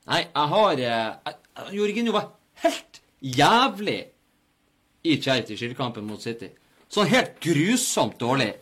Nei, 0.04 0.20
jeg 0.20 0.50
har 0.52 0.82
eh, 0.84 1.34
Jorginho 1.72 2.12
var 2.14 2.28
helt 2.62 3.00
jævlig 3.24 3.98
i 5.04 5.16
Charity 5.20 5.56
Shield-kampen 5.56 6.04
mot 6.06 6.22
City. 6.22 6.50
Sånn 6.92 7.08
helt 7.10 7.38
grusomt 7.42 8.18
dårlig. 8.20 8.52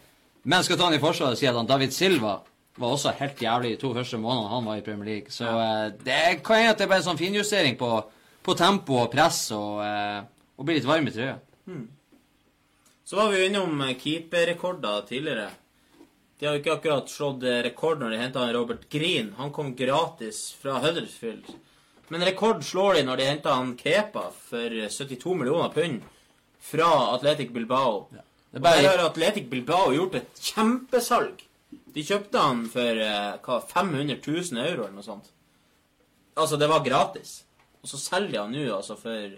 Men 0.49 0.65
skal 0.65 0.79
ta 0.79 0.89
han 0.89 0.97
i 0.97 1.03
forsvaret 1.03 1.37
og 1.37 1.39
si 1.41 1.49
at 1.51 1.59
han 1.59 1.69
David 1.69 1.93
Silva 1.95 2.39
var 2.79 2.89
også 2.97 3.13
helt 3.19 3.41
jævlig 3.43 3.71
de 3.75 3.81
to 3.83 3.93
første 3.95 4.19
månedene 4.19 4.49
han 4.55 4.65
var 4.65 4.77
i 4.81 4.85
Premier 4.87 5.09
League. 5.11 5.31
Så 5.31 5.45
eh, 5.45 5.89
det 6.05 6.43
kan 6.45 6.57
hende 6.63 6.71
at 6.73 6.79
det 6.79 6.85
er 6.87 6.93
bare 6.93 7.03
en 7.03 7.09
sånn 7.11 7.21
finjustering 7.21 7.77
på, 7.81 7.91
på 8.43 8.55
tempo 8.59 9.01
og 9.05 9.11
press 9.13 9.51
og, 9.57 9.83
eh, 9.85 10.23
og 10.57 10.65
bli 10.69 10.79
litt 10.79 10.89
varm 10.89 11.07
i 11.11 11.13
trøya. 11.15 11.35
Så 13.05 13.17
var 13.19 13.29
vi 13.33 13.43
jo 13.43 13.49
innom 13.51 13.81
eh, 13.85 13.97
keeperrekorder 14.01 15.05
tidligere. 15.09 15.51
De 16.41 16.47
har 16.49 16.57
jo 16.57 16.63
ikke 16.63 16.73
akkurat 16.79 17.11
slått 17.13 17.45
rekord 17.63 18.01
når 18.03 18.11
de 18.17 18.23
henta 18.23 18.47
Robert 18.57 18.89
Green. 18.91 19.29
Han 19.39 19.53
kom 19.55 19.75
gratis 19.79 20.49
fra 20.59 20.81
Huddersfield. 20.83 21.53
Men 22.11 22.25
rekord 22.27 22.65
slår 22.67 22.99
de 22.99 23.05
når 23.07 23.21
de 23.21 23.29
henta 23.29 23.53
han 23.55 23.77
Kepa 23.79 24.27
for 24.49 24.75
eh, 24.81 24.89
72 24.91 25.37
millioner 25.39 25.71
pund 25.75 26.03
fra 26.63 26.89
Atletic 27.15 27.53
Bilbao. 27.55 28.07
Det 28.11 28.19
er 28.23 28.59
Og 28.59 28.63
bare- 28.65 28.83
der 28.83 28.99
har 28.99 29.09
Atletic 29.11 29.47
Bilbao 29.51 29.93
gjort 29.95 30.15
et 30.19 30.41
kjempesalg. 30.41 31.45
De 31.93 32.05
kjøpte 32.05 32.41
han 32.41 32.65
for 32.73 33.01
eh, 33.05 33.39
hva, 33.45 33.61
500 33.69 34.19
000 34.25 34.61
euro 34.65 34.87
eller 34.87 34.97
noe 34.97 35.07
sånt. 35.07 35.33
Altså, 36.37 36.57
det 36.57 36.69
var 36.71 36.85
gratis. 36.85 37.43
Og 37.83 37.91
så 37.91 37.99
selger 38.01 38.33
de 38.33 38.41
han 38.41 38.55
nå 38.55 38.69
altså 38.77 38.97
for 38.97 39.35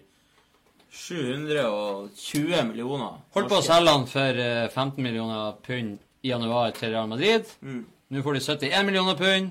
720 0.95 2.62
millioner. 2.68 3.18
Holdt 3.35 3.51
på 3.51 3.59
å 3.59 3.64
selge 3.66 3.95
han 3.97 4.07
for 4.11 4.45
eh, 4.45 4.68
15 4.68 5.03
millioner 5.03 5.57
pund 5.64 5.99
i 6.24 6.30
januar 6.30 6.70
til 6.76 6.95
Real 6.95 7.11
Madrid. 7.11 7.51
Mm. 7.61 7.82
Nå 8.14 8.22
får 8.22 8.39
de 8.39 8.45
71 8.47 8.87
millioner 8.87 9.18
pund 9.18 9.51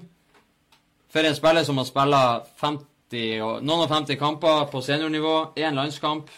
for 1.14 1.28
en 1.28 1.36
spiller 1.36 1.68
som 1.68 1.78
har 1.78 1.90
spilt 1.90 2.54
50 2.62 3.44
og, 3.44 3.60
noen 3.66 3.84
og 3.84 3.92
50 3.92 4.18
kamper 4.18 4.66
på 4.72 4.82
seniornivå, 4.82 5.36
én 5.60 5.76
landskamp. 5.78 6.32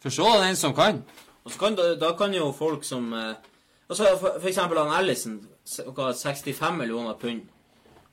Forstå 0.00 0.30
det 0.36 0.46
den 0.46 0.56
som 0.56 0.74
kan. 0.74 1.02
Og 1.44 1.52
så 1.52 1.58
kan, 1.58 1.76
da, 1.76 1.94
da 1.98 2.12
kan 2.18 2.34
jo 2.34 2.52
folk 2.54 2.84
som 2.86 3.10
eh, 3.14 3.34
altså 3.88 4.12
for, 4.20 4.38
for 4.40 4.48
eksempel 4.50 4.78
han 4.82 4.94
Ellison, 5.00 5.36
s- 5.66 5.82
65 6.22 6.78
millioner 6.78 7.14
pund. 7.20 7.44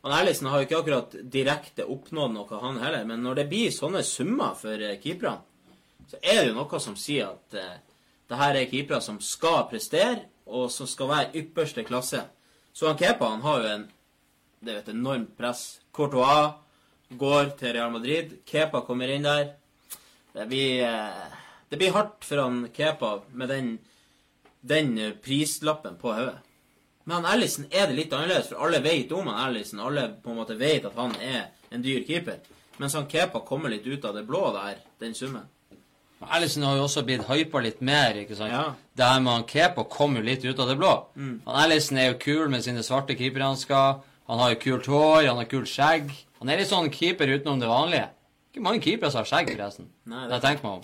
Han 0.04 0.14
Ellison 0.20 0.50
har 0.52 0.60
jo 0.60 0.68
ikke 0.68 0.80
akkurat 0.82 1.16
direkte 1.32 1.86
oppnådd 1.88 2.34
noe, 2.36 2.60
han 2.62 2.82
heller. 2.84 3.06
Men 3.08 3.24
når 3.24 3.36
det 3.42 3.48
blir 3.54 3.72
sånne 3.72 4.02
summer 4.04 4.54
for 4.60 4.76
uh, 4.84 4.96
keeperne, 5.00 5.40
så 6.12 6.20
er 6.22 6.42
det 6.42 6.50
jo 6.52 6.58
noe 6.58 6.80
som 6.84 6.96
sier 7.00 7.30
at 7.32 7.56
eh, 7.58 7.78
det 8.30 8.38
her 8.38 8.58
er 8.60 8.68
keepere 8.70 9.00
som 9.02 9.16
skal 9.24 9.64
prestere, 9.72 10.26
og 10.46 10.68
som 10.70 10.86
skal 10.90 11.08
være 11.10 11.40
ypperste 11.40 11.86
klasse. 11.88 12.20
Så 12.76 12.90
han 12.90 12.98
Kepa 13.00 13.30
han 13.32 13.42
har 13.46 13.62
jo 13.64 13.70
en 13.72 13.86
det 14.64 14.76
et 14.82 14.92
enormt 14.94 15.32
press. 15.40 15.80
Courtois 15.96 16.54
går 17.20 17.54
til 17.60 17.74
Real 17.78 17.92
Madrid. 17.96 18.36
Kepa 18.48 18.84
kommer 18.86 19.12
inn 19.16 19.26
der. 19.26 19.54
Det 20.36 20.46
blir, 20.52 20.84
eh, 20.84 21.40
det 21.72 21.80
blir 21.80 21.96
hardt 21.96 22.28
for 22.28 22.44
han 22.44 22.68
Kepa 22.76 23.22
med 23.32 23.50
den, 23.50 23.72
den 24.64 24.98
eh, 24.98 25.12
prislappen 25.24 25.98
på 26.02 26.14
hodet. 26.16 26.40
Men 27.06 27.20
han 27.20 27.34
Ellison 27.36 27.66
er 27.70 27.88
det 27.90 27.98
litt 27.98 28.14
annerledes, 28.16 28.48
for 28.54 28.64
alle 28.64 28.80
vet 28.86 29.12
om 29.12 29.28
han 29.28 29.50
Ellison. 29.50 29.82
Alle 29.84 30.08
på 30.24 30.32
en 30.32 30.38
måte 30.40 30.56
vet 30.60 30.86
at 30.88 30.96
han 30.96 31.12
er 31.20 31.50
en 31.72 31.84
dyr 31.84 32.06
keeper. 32.08 32.40
Mens 32.80 32.96
han 32.98 33.10
Kepa 33.12 33.42
kommer 33.46 33.70
litt 33.70 33.86
ut 33.86 34.06
av 34.08 34.16
det 34.16 34.24
blå 34.26 34.46
der, 34.56 34.80
den 35.04 35.14
summen. 35.14 35.44
Ellison 36.34 36.64
har 36.64 36.78
jo 36.80 36.86
også 36.88 37.04
blitt 37.04 37.26
hypa 37.28 37.60
litt 37.60 37.82
mer. 37.84 38.16
ikke 38.22 38.38
sant? 38.40 38.54
Ja. 38.56 38.64
Det 38.96 39.04
her 39.10 39.20
med 39.20 39.34
han 39.34 39.44
Kepa 39.50 39.84
kom 39.92 40.16
jo 40.16 40.24
litt 40.24 40.46
ut 40.48 40.60
av 40.64 40.70
det 40.72 40.78
blå. 40.80 40.94
Han 41.20 41.60
Ellison 41.66 42.00
er 42.00 42.14
jo 42.14 42.20
kul 42.22 42.48
med 42.50 42.64
sine 42.64 42.84
svarte 42.88 43.18
keeperhansker. 43.20 44.00
Han 44.32 44.40
har 44.40 44.54
jo 44.54 44.62
kult 44.64 44.88
hår, 44.88 45.28
han 45.28 45.42
har 45.42 45.50
kult 45.52 45.68
skjegg. 45.68 46.08
Han 46.40 46.50
er 46.50 46.62
litt 46.62 46.72
sånn 46.72 46.88
keeper 46.96 47.28
utenom 47.36 47.60
det 47.60 47.68
vanlige. 47.68 48.08
Ikke 48.54 48.64
mange 48.64 48.80
keepere 48.86 49.12
som 49.12 49.26
har 49.26 49.28
skjegg, 49.28 49.52
forresten. 49.58 49.90
Nei, 50.08 50.24
det 50.30 50.38
det- 50.38 50.42
tenker 50.48 50.64
man 50.64 50.80
om. 50.80 50.84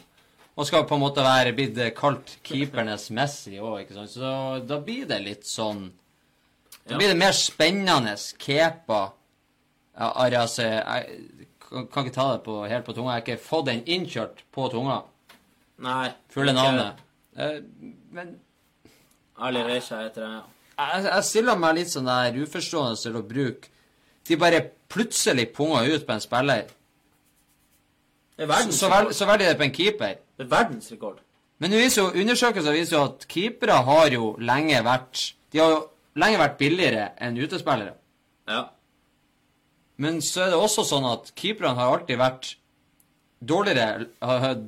Og 0.59 0.67
skal 0.67 0.83
på 0.87 0.97
en 0.97 1.03
måte 1.05 1.23
være 1.23 1.53
blitt 1.55 1.77
eh, 1.79 1.93
kalt 1.95 2.33
keepernes 2.43 3.07
Messi 3.15 3.55
òg, 3.61 3.85
ikke 3.85 3.95
sant. 3.95 4.11
Så 4.11 4.31
da 4.67 4.81
blir 4.83 5.07
det 5.07 5.21
litt 5.23 5.47
sånn 5.47 5.85
Da 6.83 6.97
blir 6.97 7.13
det 7.13 7.19
mer 7.19 7.35
spennende. 7.37 8.17
Kepa 8.41 8.99
ja, 9.99 10.09
eh, 10.25 10.35
Jeg 10.35 11.47
kan, 11.69 12.03
ikke 12.03 12.15
ta 12.15 12.27
det 12.33 12.43
på, 12.43 12.59
helt 12.67 12.85
på 12.85 12.97
tunga. 12.97 13.15
Jeg 13.15 13.21
har 13.21 13.25
ikke 13.27 13.47
fått 13.47 13.69
den 13.69 13.85
innkjørt 13.87 14.43
på 14.51 14.67
tunga. 14.73 15.01
Nei. 15.85 16.11
Fulle 16.33 16.55
navnet. 16.57 16.99
Eh, 17.39 17.59
men 18.11 18.35
Ali 19.39 19.63
Reisha 19.63 20.01
heter 20.03 20.25
det, 20.25 20.29
ja. 20.33 20.41
jeg, 20.83 21.03
jeg 21.05 21.27
stiller 21.29 21.59
meg 21.59 21.77
litt 21.77 21.91
sånn 21.93 22.09
der 22.09 22.35
uforstående 22.43 22.99
til 22.99 23.15
å 23.15 23.21
bruke 23.23 23.69
De 24.27 24.35
bare 24.35 24.59
plutselig 24.91 25.45
punger 25.55 25.87
ut 25.87 26.03
på 26.05 26.11
en 26.11 26.21
spiller. 26.21 26.67
Er 28.39 28.51
Så, 28.65 28.71
så, 28.75 28.89
vel, 28.91 29.13
så 29.15 29.25
velger 29.25 29.45
de 29.45 29.53
det 29.53 29.57
på 29.57 29.65
en 29.65 29.73
keeper. 29.73 30.17
Det 30.39 30.45
er 30.45 30.51
verdensrekord. 30.53 31.19
Men 31.59 31.75
viser 31.75 32.05
jo, 32.05 32.21
undersøkelser 32.21 32.75
viser 32.77 32.95
jo 32.95 33.05
at 33.09 33.25
keepere 33.27 33.81
har 33.83 34.13
jo 34.15 34.29
lenge 34.39 34.79
vært 34.85 35.33
De 35.51 35.59
har 35.59 35.73
jo 35.73 35.79
lenge 36.19 36.39
vært 36.39 36.59
billigere 36.59 37.09
enn 37.19 37.39
utespillere. 37.39 37.97
Ja. 38.47 38.61
Men 39.99 40.21
så 40.23 40.45
er 40.45 40.53
det 40.53 40.61
også 40.61 40.85
sånn 40.87 41.07
at 41.09 41.33
keeperne 41.35 41.75
har 41.75 41.91
alltid 41.91 42.21
vært 42.21 42.53
dårligere, 43.39 44.07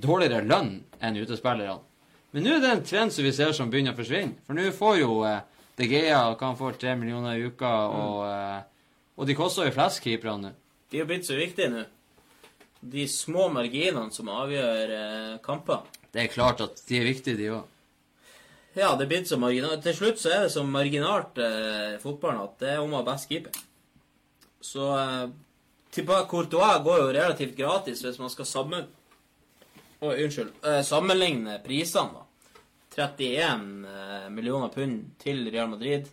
dårligere 0.03 0.43
lønn 0.43 0.73
enn 0.99 1.21
utespillerne. 1.21 1.79
Men 2.35 2.45
nå 2.45 2.57
er 2.57 2.63
det 2.63 2.73
en 2.73 2.83
trend 2.87 3.15
som 3.15 3.27
vi 3.27 3.31
ser 3.35 3.55
som 3.55 3.71
begynner 3.71 3.95
å 3.95 3.99
forsvinne. 3.99 4.37
For 4.47 4.57
nå 4.57 4.67
får 4.75 4.99
jo 5.01 5.21
eh, 5.27 5.39
De 5.79 5.87
Gea 5.87 6.19
kan 6.39 6.59
få 6.59 6.73
tre 6.79 6.97
millioner 6.99 7.39
i 7.39 7.47
uka, 7.47 7.71
og, 7.95 8.19
eh, 8.27 8.99
og 9.15 9.27
de 9.27 9.35
koster 9.39 9.67
jo 9.67 9.75
flest, 9.75 10.03
keeperne 10.03 10.49
nå. 10.49 10.53
De 10.91 10.99
er 10.99 11.07
blitt 11.07 11.27
så 11.27 11.39
viktige 11.39 11.71
nå. 11.71 11.85
De 12.81 13.05
små 13.07 13.49
marginene 13.53 14.09
som 14.13 14.29
avgjør 14.33 14.95
eh, 14.95 15.35
kamper. 15.45 15.85
Det 16.11 16.25
er 16.25 16.33
klart 16.33 16.63
at 16.65 16.81
de 16.87 16.97
er 16.97 17.07
viktige, 17.07 17.37
de 17.37 17.51
òg. 17.55 17.67
Ja, 18.71 18.93
det 18.95 19.03
er 19.03 19.09
blitt 19.11 19.27
så 19.27 19.37
marginalt. 19.39 19.83
Til 19.83 19.95
slutt 19.97 20.21
så 20.21 20.31
er 20.31 20.45
det 20.45 20.53
så 20.53 20.63
marginalt 20.63 21.39
eh, 21.43 21.99
fotballen 21.99 22.45
at 22.45 22.53
det 22.61 22.69
er 22.71 22.83
om 22.83 22.93
å 22.93 23.01
ha 23.01 23.07
best 23.09 23.27
keeper. 23.27 23.55
Så 24.63 24.87
eh, 24.95 25.25
tilbake, 25.91 26.29
Courtois 26.31 26.79
går 26.85 27.01
jo 27.01 27.13
relativt 27.17 27.57
gratis 27.57 28.03
hvis 28.05 28.19
man 28.21 28.31
skal 28.31 28.47
sammen... 28.47 28.87
oh, 29.99 30.13
unnskyld. 30.13 30.53
Eh, 30.63 30.79
sammenligne 30.87 31.59
prisene, 31.65 32.15
da. 32.15 32.27
31 32.95 33.67
eh, 33.87 34.29
millioner 34.31 34.71
pund 34.71 35.17
til 35.19 35.43
Real 35.51 35.69
Madrid. 35.71 36.07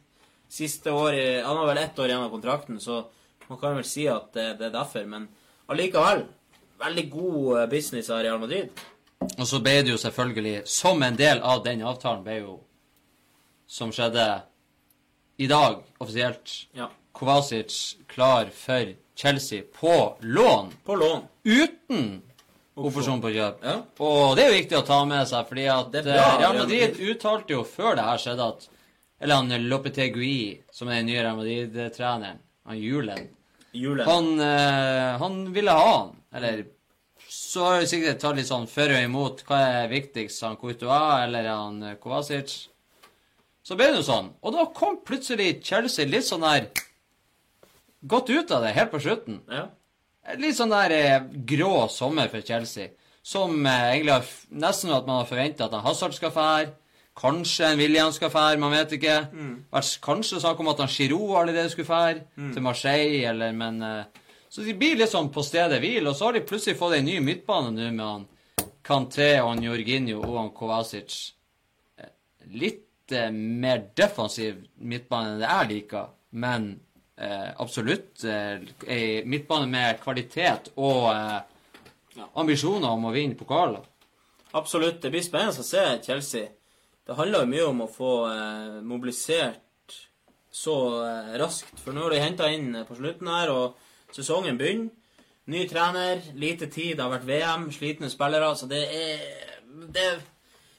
Siste 0.48 0.94
år 0.94 1.12
Han 1.44 1.58
har 1.60 1.66
vel 1.68 1.78
ett 1.82 1.98
år 1.98 2.08
igjen 2.08 2.24
av 2.24 2.30
kontrakten, 2.32 2.78
så 2.80 3.02
man 3.48 3.58
kan 3.60 3.74
vel 3.76 3.86
si 3.86 4.06
at 4.08 4.30
det, 4.32 4.46
det 4.58 4.70
er 4.70 4.76
derfor. 4.78 5.04
Men 5.06 5.26
allikevel, 5.68 6.24
veldig 6.78 7.04
god 7.10 7.60
eh, 7.60 7.66
business 7.70 8.10
av 8.10 8.22
Real 8.22 8.40
Madrid. 8.40 8.84
Og 9.38 9.46
så 9.50 9.60
ble 9.62 9.80
det 9.82 9.92
jo 9.92 9.98
selvfølgelig, 10.00 10.62
som 10.70 11.02
en 11.02 11.18
del 11.18 11.40
av 11.42 11.64
den 11.64 11.82
avtalen, 11.82 12.24
ble 12.26 12.40
jo 12.40 12.60
Som 13.68 13.90
skjedde 13.92 14.24
i 15.38 15.46
dag, 15.46 15.82
offisielt, 16.00 16.68
Ja. 16.74 16.86
Kovacic 17.12 17.96
klar 18.08 18.48
for 18.54 18.94
Chelsea 19.14 19.62
på 19.80 20.16
lån. 20.20 20.72
På 20.84 20.94
lån. 20.94 21.22
Uten 21.44 22.22
opsjon 22.78 23.20
på 23.20 23.32
kjøp. 23.34 23.64
Ja. 23.64 23.76
Og 23.98 24.36
det 24.38 24.44
er 24.44 24.52
jo 24.52 24.58
viktig 24.58 24.78
å 24.78 24.86
ta 24.86 24.98
med 25.08 25.26
seg, 25.28 25.46
fordi 25.50 25.66
at 25.72 25.94
eh, 25.98 26.10
Real 26.38 26.58
Madrid 26.58 27.00
uttalte 27.10 27.56
jo 27.56 27.64
før 27.66 27.98
det 27.98 28.06
her 28.06 28.22
skjedde 28.22 28.50
at 28.54 28.68
Eller 29.20 29.34
han 29.34 29.68
Lopetegui, 29.68 30.60
som 30.70 30.88
er 30.88 31.00
den 31.00 31.08
nye 31.10 31.22
Real 31.24 31.36
Madrid-treneren, 31.36 32.38
han 32.70 32.78
Julen 32.78 33.26
Julen. 33.74 34.06
Han, 34.06 34.40
eh, 34.40 35.18
han 35.18 35.52
ville 35.52 35.74
ha 35.74 35.88
han. 35.90 36.14
Eller 36.34 36.66
så 37.28 37.64
har 37.64 37.80
vi 37.80 37.88
sikkert 37.90 38.20
tatt 38.22 38.36
litt 38.38 38.48
sånn 38.48 38.68
for 38.70 38.92
og 38.92 39.04
imot. 39.04 39.44
Hva 39.48 39.60
er 39.82 39.92
viktigst, 39.92 40.44
han 40.46 40.58
Courtois 40.60 41.24
eller 41.24 41.48
han 41.50 41.80
eh, 41.82 41.96
Kovacic? 42.00 42.54
Så 43.64 43.76
ble 43.76 43.90
det 43.90 44.00
jo 44.00 44.06
sånn. 44.06 44.30
Og 44.40 44.54
da 44.54 44.68
kom 44.76 45.00
plutselig 45.04 45.58
Chelsea 45.66 46.08
litt 46.08 46.28
sånn 46.28 46.46
der 46.46 46.70
Godt 48.08 48.28
ut 48.30 48.52
av 48.54 48.62
det 48.62 48.76
helt 48.76 48.92
på 48.92 49.00
slutten. 49.02 49.40
Ja. 49.50 49.64
Litt 50.38 50.54
sånn 50.54 50.70
der 50.70 50.92
eh, 50.94 51.24
grå 51.50 51.88
sommer 51.90 52.30
for 52.30 52.44
Chelsea. 52.46 52.92
Som 53.26 53.66
eh, 53.66 53.88
egentlig 53.96 54.14
har 54.14 54.28
nesten 54.62 54.94
at 54.94 55.08
man 55.08 55.24
har 55.24 55.26
forventa 55.28 55.66
at 55.66 55.74
han 55.74 55.82
Hazard 55.84 56.14
skal 56.14 56.30
fære. 56.32 56.70
Kanskje 57.18 57.72
en 57.72 57.80
William 57.82 58.12
skal 58.14 58.30
fære, 58.30 58.60
man 58.62 58.70
vet 58.70 58.94
ikke. 58.94 59.16
Vært 59.74 59.96
kanskje 60.04 60.38
snakk 60.38 60.60
om 60.62 60.70
at 60.70 60.84
han 60.84 60.92
Giroud 60.92 61.34
allerede 61.40 61.72
skulle 61.72 61.88
fære 61.90 62.20
til 62.54 62.62
Marseille, 62.62 63.24
eller 63.26 63.56
men 63.58 63.82
eh, 63.82 64.27
Så 64.48 64.64
de 64.64 64.74
blir 64.74 64.96
litt 64.96 65.12
sånn 65.12 65.28
på 65.32 65.42
stedet 65.44 65.80
hvil, 65.82 66.06
og 66.08 66.16
så 66.16 66.28
har 66.28 66.38
de 66.38 66.44
plutselig 66.48 66.78
fått 66.80 66.96
en 66.98 67.04
ny 67.08 67.18
midtbane 67.20 67.72
nå 67.74 67.88
med 67.92 68.04
han 68.06 68.26
Kanté 68.88 69.34
og 69.42 69.50
han 69.50 69.64
Jorginho 69.66 70.22
og 70.22 70.38
han 70.38 70.52
Kovacic. 70.56 71.16
Eh, 72.00 72.12
Litt 72.56 73.12
eh, 73.12 73.28
mer 73.30 73.82
defensiv 73.98 74.62
midtbane 74.80 75.34
enn 75.34 75.42
det 75.42 75.50
jeg 75.50 75.70
liker, 75.74 76.06
men 76.40 76.70
eh, 77.20 77.50
absolutt 77.60 78.24
eh, 78.24 78.64
ei 78.88 79.20
midtbane 79.28 79.68
med 79.68 80.00
kvalitet 80.00 80.72
og 80.80 81.10
eh, 81.12 82.24
ambisjoner 82.40 82.88
om 82.88 83.04
å 83.10 83.12
vinne 83.14 83.36
pokaler. 83.38 83.84
Absolutt. 84.56 85.02
Det 85.02 85.10
blir 85.12 85.22
spennende 85.22 85.60
å 85.60 85.66
se 85.66 85.84
Chelsea. 86.06 86.48
Det 87.04 87.16
handler 87.16 87.44
jo 87.44 87.50
mye 87.52 87.66
om 87.68 87.84
å 87.84 87.90
få 87.92 88.14
eh, 88.32 88.78
mobilisert 88.80 89.98
så 90.48 90.78
eh, 91.04 91.36
raskt. 91.40 91.76
For 91.84 91.92
nå 91.92 92.06
har 92.06 92.16
de 92.16 92.24
henta 92.24 92.48
inn 92.52 92.72
på 92.88 92.96
slutten 92.96 93.28
her, 93.28 93.52
og 93.52 93.76
sesongen 94.12 94.58
begynner. 94.58 94.90
Ny 95.48 95.62
trener, 95.68 96.20
lite 96.36 96.66
tid, 96.68 96.96
det 96.98 97.04
har 97.04 97.12
vært 97.14 97.24
VM, 97.28 97.70
slitne 97.72 98.10
spillere. 98.12 98.50
Så 98.56 98.68
det 98.68 98.82
er 98.84 99.18
Det, 99.88 100.04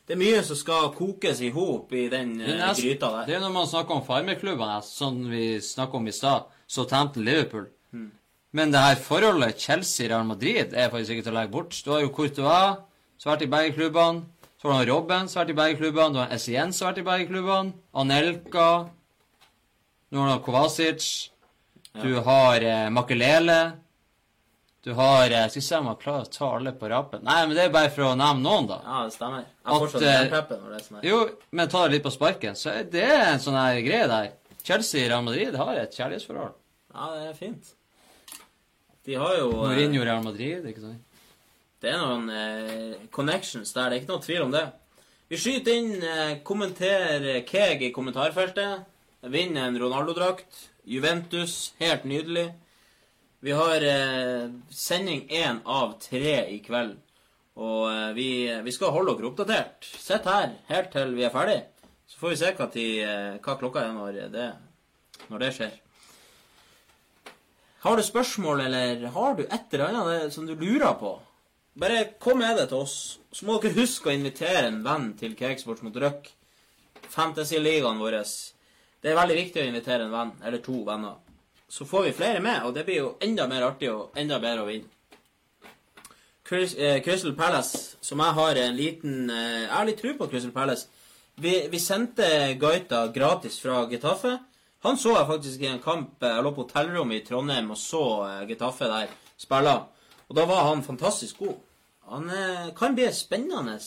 det 0.07 0.13
er 0.13 0.19
mye 0.19 0.43
som 0.43 0.55
skal 0.59 0.91
kokes 0.93 1.39
i 1.41 1.49
hop 1.55 1.93
i 1.93 2.07
den 2.09 2.35
eh, 2.41 2.57
nest- 2.59 2.81
gryta 2.83 3.25
Det 3.25 3.35
er 3.35 3.39
når 3.39 3.53
man 3.53 3.67
snakker 3.67 3.95
om 3.95 4.03
farmerklubbene, 4.05 4.81
sånn 4.85 5.23
vi 5.29 5.59
snakket 5.61 5.95
om 5.95 6.07
i 6.07 6.11
stad, 6.11 6.43
Southampton-Liverpool. 6.69 7.67
Men 8.51 8.71
det 8.73 8.79
her 8.81 8.95
forholdet 8.95 9.57
Chelsea-Real 9.61 10.25
Madrid 10.25 10.73
er 10.73 10.89
faktisk 10.89 11.11
ikke 11.15 11.23
til 11.27 11.33
å 11.33 11.37
legge 11.39 11.51
bort. 11.53 11.75
Du 11.85 11.91
har 11.91 12.01
jo 12.01 12.09
Courtois, 12.09 12.77
som 13.17 13.29
har 13.29 13.37
vært 13.37 13.45
i 13.47 13.51
begge 13.53 13.75
klubbene. 13.77 14.23
Så 14.61 14.71
har 14.73 14.85
du 14.85 14.91
Robben, 14.91 15.27
som 15.29 15.39
har 15.39 15.45
vært 15.45 15.53
i 15.53 15.59
begge 15.61 15.77
klubbene. 15.79 16.13
Du 16.13 16.19
har 16.19 16.33
Essien, 16.35 16.73
som 16.73 16.87
har 16.87 16.93
vært 16.93 17.03
i 17.03 17.09
begge 17.09 17.27
klubbene. 17.29 17.73
Anelka. 17.93 18.89
Nå 20.11 20.23
har 20.25 20.37
du 20.39 20.43
Kovacic. 20.43 21.29
Du 21.97 22.15
har 22.25 22.61
eh, 22.61 22.89
Makelele. 22.93 23.59
Du 24.83 24.93
har 24.93 25.31
eh, 25.31 25.47
Skal 25.49 25.59
vi 25.59 25.65
se 25.65 25.79
om 25.81 25.89
jeg 25.89 25.99
klarer 26.03 26.27
å 26.27 26.31
ta 26.31 26.51
alle 26.55 26.71
på 26.77 26.89
rappen. 26.91 27.23
Nei, 27.27 27.39
men 27.47 27.57
det 27.57 27.65
er 27.65 27.73
bare 27.73 27.91
for 27.91 28.11
å 28.11 28.13
nevne 28.19 28.45
noen, 28.45 28.69
da. 28.69 28.77
Ja, 28.85 28.99
det 29.07 29.15
stemmer. 29.17 29.47
Jeg 29.49 29.73
har 29.73 29.83
fortsatt 29.83 30.05
eh, 30.07 30.21
preppen 30.31 30.61
det 30.69 30.77
er 30.77 30.85
sånn. 30.85 31.01
Jo, 31.07 31.19
men 31.51 31.71
ta 31.73 31.81
det 31.87 31.97
litt 31.97 32.05
på 32.05 32.13
sparken, 32.13 32.55
så 32.59 32.71
er 32.77 32.87
det 32.93 33.09
en 33.09 33.41
sånn 33.43 33.57
her 33.59 33.81
greie 33.85 34.07
der. 34.11 34.31
Chelsea-Real 34.63 35.25
Madrid 35.25 35.57
har 35.57 35.75
et 35.81 35.97
kjærlighetsforhold. 35.97 36.55
Ja, 36.93 37.09
det 37.15 37.27
er 37.31 37.37
fint. 37.37 37.73
De 39.09 39.17
har 39.17 39.35
jo 39.39 39.49
eh, 39.49 39.59
Mourinho 39.65 40.05
Real 40.05 40.23
Madrid, 40.23 40.65
ikke 40.69 40.85
sant? 40.85 41.05
Det 41.79 41.91
er 41.93 41.99
noen 42.01 42.27
eh, 42.35 42.95
connections 43.15 43.71
der, 43.73 43.89
det 43.89 43.97
er 43.97 44.01
ikke 44.03 44.13
noe 44.13 44.23
tvil 44.25 44.45
om 44.45 44.53
det. 44.53 44.65
Vi 45.29 45.37
skyter 45.39 45.75
inn 45.77 45.93
eh, 46.03 46.33
kommenter 46.45 47.29
Keg 47.47 47.83
i 47.87 47.91
kommentarfeltet. 47.95 48.87
Vinner 49.29 49.67
en 49.67 49.77
Ronaldo-drakt. 49.79 50.67
Juventus, 50.89 51.73
helt 51.77 52.03
nydelig. 52.03 52.47
Vi 53.39 53.51
har 53.51 53.83
eh, 53.85 54.49
sending 54.69 55.27
én 55.29 55.59
av 55.65 55.93
tre 56.01 56.33
i 56.49 56.57
kveld. 56.65 56.95
Og 57.59 57.83
eh, 57.91 58.07
vi, 58.17 58.29
vi 58.65 58.73
skal 58.73 58.95
holde 58.95 59.13
dere 59.13 59.29
oppdatert. 59.29 59.85
Sitt 59.85 60.25
her 60.25 60.55
helt 60.71 60.89
til 60.95 61.13
vi 61.13 61.27
er 61.27 61.35
ferdig. 61.35 61.59
Så 62.09 62.17
får 62.17 62.33
vi 62.33 62.39
se 62.41 62.51
hva, 62.57 62.67
tid, 62.73 62.97
eh, 63.05 63.37
hva 63.45 63.55
klokka 63.61 63.85
er 63.85 63.93
når 63.93 64.19
det, 64.33 64.49
når 65.29 65.45
det 65.45 65.53
skjer. 65.59 65.77
Har 67.85 67.95
du 67.95 68.03
spørsmål, 68.03 68.65
eller 68.65 69.05
har 69.13 69.37
du 69.37 69.45
et 69.45 69.73
eller 69.77 70.01
annet 70.01 70.33
som 70.33 70.49
du 70.49 70.55
lurer 70.57 70.97
på? 70.99 71.13
Bare 71.79 72.07
kom 72.19 72.41
med 72.41 72.57
det 72.57 72.71
til 72.73 72.81
oss. 72.81 73.19
Så 73.31 73.45
må 73.47 73.61
dere 73.61 73.77
huske 73.77 74.09
å 74.09 74.17
invitere 74.17 74.65
en 74.67 74.81
venn 74.83 75.13
til 75.21 75.37
Cakesports 75.37 75.85
mot 75.85 75.95
Røk. 75.95 76.33
Fantasy-ligaen 77.13 78.01
vår. 78.01 78.23
Det 78.99 79.11
er 79.11 79.19
veldig 79.19 79.35
viktig 79.37 79.61
å 79.63 79.67
invitere 79.69 80.05
en 80.05 80.11
venn, 80.13 80.31
eller 80.43 80.61
to 80.63 80.81
venner. 80.87 81.19
Så 81.69 81.85
får 81.85 82.03
vi 82.07 82.15
flere 82.17 82.39
med, 82.43 82.63
og 82.65 82.73
det 82.75 82.83
blir 82.87 82.97
jo 82.97 83.11
enda 83.23 83.45
mer 83.47 83.63
artig 83.67 83.91
og 83.93 84.17
enda 84.17 84.39
bedre 84.41 84.65
å 84.65 84.67
vinne. 84.67 84.89
Eh, 86.51 86.97
Crystal 87.05 87.35
Palace, 87.37 87.97
som 88.01 88.19
jeg 88.19 88.33
har 88.33 88.57
en 88.57 88.73
liten 88.75 89.29
eh, 89.29 89.67
Jeg 89.67 89.69
har 89.69 89.85
litt 89.85 89.99
tro 90.01 90.15
på 90.17 90.27
Crystal 90.31 90.51
Palace. 90.51 90.87
Vi, 91.37 91.67
vi 91.69 91.79
sendte 91.79 92.25
Gaita 92.59 93.03
gratis 93.13 93.59
fra 93.61 93.83
Getafe. 93.91 94.33
Han 94.81 94.97
så 94.97 95.13
jeg 95.13 95.29
faktisk 95.29 95.61
i 95.61 95.69
en 95.69 95.83
kamp. 95.83 96.17
eh, 96.23 96.33
Jeg 96.33 96.43
lå 96.43 96.53
på 96.55 96.65
hotellrommet 96.65 97.21
i 97.21 97.27
Trondheim 97.27 97.69
og 97.69 97.77
så 97.77 98.03
Getafe 98.49 98.89
der 98.89 99.13
spille. 99.37 99.75
Og 100.27 100.35
da 100.35 100.47
var 100.49 100.71
han 100.71 100.83
fantastisk 100.83 101.45
god. 101.45 101.55
Han 102.09 102.25
kan 102.73 102.95
bli 102.97 103.05
en 103.05 103.13
spennende 103.13 103.77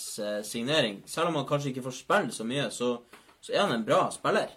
signering. 0.46 1.00
Selv 1.10 1.32
om 1.32 1.40
han 1.40 1.46
kanskje 1.46 1.72
ikke 1.72 1.82
får 1.88 1.96
spille 1.96 2.30
så 2.30 2.46
mye, 2.46 2.68
så, 2.70 2.94
så 3.42 3.52
er 3.52 3.64
han 3.64 3.74
en 3.74 3.86
bra 3.86 4.04
spiller. 4.14 4.52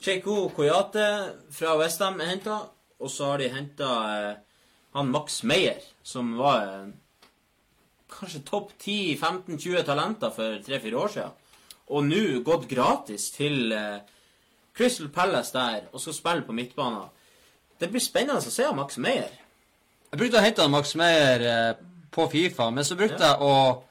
Cheiko 0.00 0.48
Koyate 0.54 1.06
fra 1.52 1.76
Westham 1.80 2.20
er 2.20 2.30
henta, 2.34 2.58
og 3.00 3.10
så 3.10 3.32
har 3.32 3.42
de 3.42 3.48
henta 3.52 3.90
eh, 4.12 4.34
han 4.96 5.10
Max 5.12 5.42
Meyer, 5.42 5.80
som 6.04 6.34
var 6.38 6.66
eh, 6.66 6.92
kanskje 8.12 8.44
topp 8.46 8.74
10-15-20 8.82 9.86
talenter 9.88 10.32
for 10.34 10.60
3-4 10.66 11.00
år 11.00 11.14
siden. 11.14 11.42
Og 11.86 12.06
nå 12.06 12.22
gått 12.46 12.68
gratis 12.70 13.30
til 13.34 13.72
eh, 13.72 13.98
Crystal 14.76 15.08
Palace 15.12 15.54
der 15.56 15.88
og 15.92 16.02
skal 16.02 16.16
spille 16.16 16.46
på 16.46 16.56
midtbanen. 16.56 17.08
Det 17.80 17.90
blir 17.92 18.00
spennende 18.00 18.40
å 18.40 18.54
se 18.54 18.68
Max 18.76 18.96
Meyer. 19.00 19.32
Jeg 20.12 20.20
brukte 20.20 20.40
å 20.40 20.44
hente 20.44 20.68
Max 20.72 20.94
Meyer 20.96 21.76
på 22.14 22.24
Fifa, 22.32 22.70
men 22.72 22.86
så 22.86 22.96
brukte 22.96 23.20
jeg 23.20 23.42
å 23.42 23.82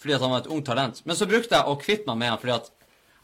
Fordi 0.00 0.14
at 0.16 0.22
han 0.24 0.30
var 0.32 0.40
et 0.40 0.46
ungt 0.48 0.64
talent. 0.64 1.02
Men 1.04 1.16
så 1.16 1.26
brukte 1.28 1.58
jeg 1.58 1.68
å 1.68 1.76
kvitte 1.76 2.08
meg 2.08 2.22
med 2.22 2.30
han 2.32 2.38
fordi 2.40 2.54
at 2.54 2.70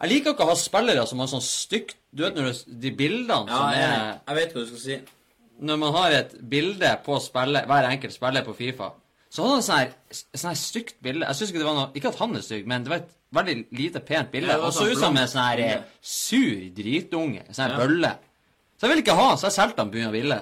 jeg 0.00 0.10
liker 0.12 0.34
ikke 0.34 0.44
å 0.44 0.50
ha 0.50 0.56
spillere 0.60 1.06
som 1.08 1.18
har 1.22 1.28
sånn 1.30 1.44
stygt 1.44 1.96
Du 2.12 2.22
vet 2.24 2.34
når 2.36 2.50
du, 2.52 2.60
de 2.84 2.90
bildene 2.96 3.48
Ja, 3.48 3.56
som 3.56 3.72
jeg, 3.76 3.88
er 3.88 4.20
jeg 4.26 4.36
vet 4.40 4.52
hva 4.54 4.62
du 4.64 4.70
skal 4.70 4.82
si. 4.82 4.96
Når 5.68 5.76
man 5.80 5.92
har 5.96 6.10
et 6.18 6.34
bilde 6.52 6.90
på 7.04 7.18
spillet, 7.24 7.66
hver 7.68 7.88
enkelt 7.90 8.12
spiller 8.14 8.44
på 8.44 8.54
Fifa, 8.56 8.90
så 9.32 9.42
hadde 9.44 9.54
han 9.56 9.64
sånn 9.66 9.78
her, 9.80 9.94
sånn 10.36 10.50
her 10.52 10.58
stygt 10.60 10.98
bilde. 11.04 11.26
Jeg 11.26 11.36
syns 11.38 11.50
ikke 11.52 11.60
det 11.62 11.68
var 11.68 11.76
noe 11.78 11.90
Ikke 11.98 12.08
at 12.12 12.18
han 12.20 12.36
er 12.36 12.44
stygg, 12.44 12.66
men 12.70 12.84
det 12.84 12.92
var 12.92 13.00
et 13.02 13.14
veldig 13.36 13.56
lite 13.76 14.00
pent 14.06 14.30
bilde. 14.32 14.52
Ja, 14.52 14.60
og 14.64 14.72
så 14.72 14.84
sånn 14.84 14.92
ut 14.92 15.00
som 15.02 15.16
en 15.20 15.28
sånn 15.32 15.42
her 15.44 15.62
eh, 15.64 15.86
sur 16.00 16.60
dritunge. 16.76 17.42
Sånn 17.50 17.64
her 17.66 17.74
Ja. 17.74 17.80
bølle. 17.82 18.12
Så 18.76 18.84
jeg 18.86 18.92
ville 18.92 19.04
ikke 19.04 19.16
ha 19.18 19.28
så 19.36 19.48
jeg 19.48 19.56
solgte 19.56 19.82
han 19.82 19.90
Bunja 19.92 20.10
Ville. 20.14 20.38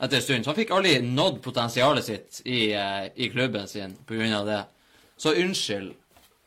Etter 0.00 0.16
en 0.18 0.22
stund. 0.24 0.44
Så 0.44 0.52
han 0.52 0.58
fikk 0.58 0.72
aldri 0.76 0.94
nådd 1.04 1.40
potensialet 1.44 2.04
sitt 2.04 2.40
i, 2.44 2.72
eh, 2.76 3.08
i 3.16 3.28
klubben 3.32 3.66
sin 3.68 3.96
på 4.04 4.16
grunn 4.18 4.32
av 4.36 4.46
det. 4.48 4.60
Så 5.16 5.32
unnskyld. 5.40 5.94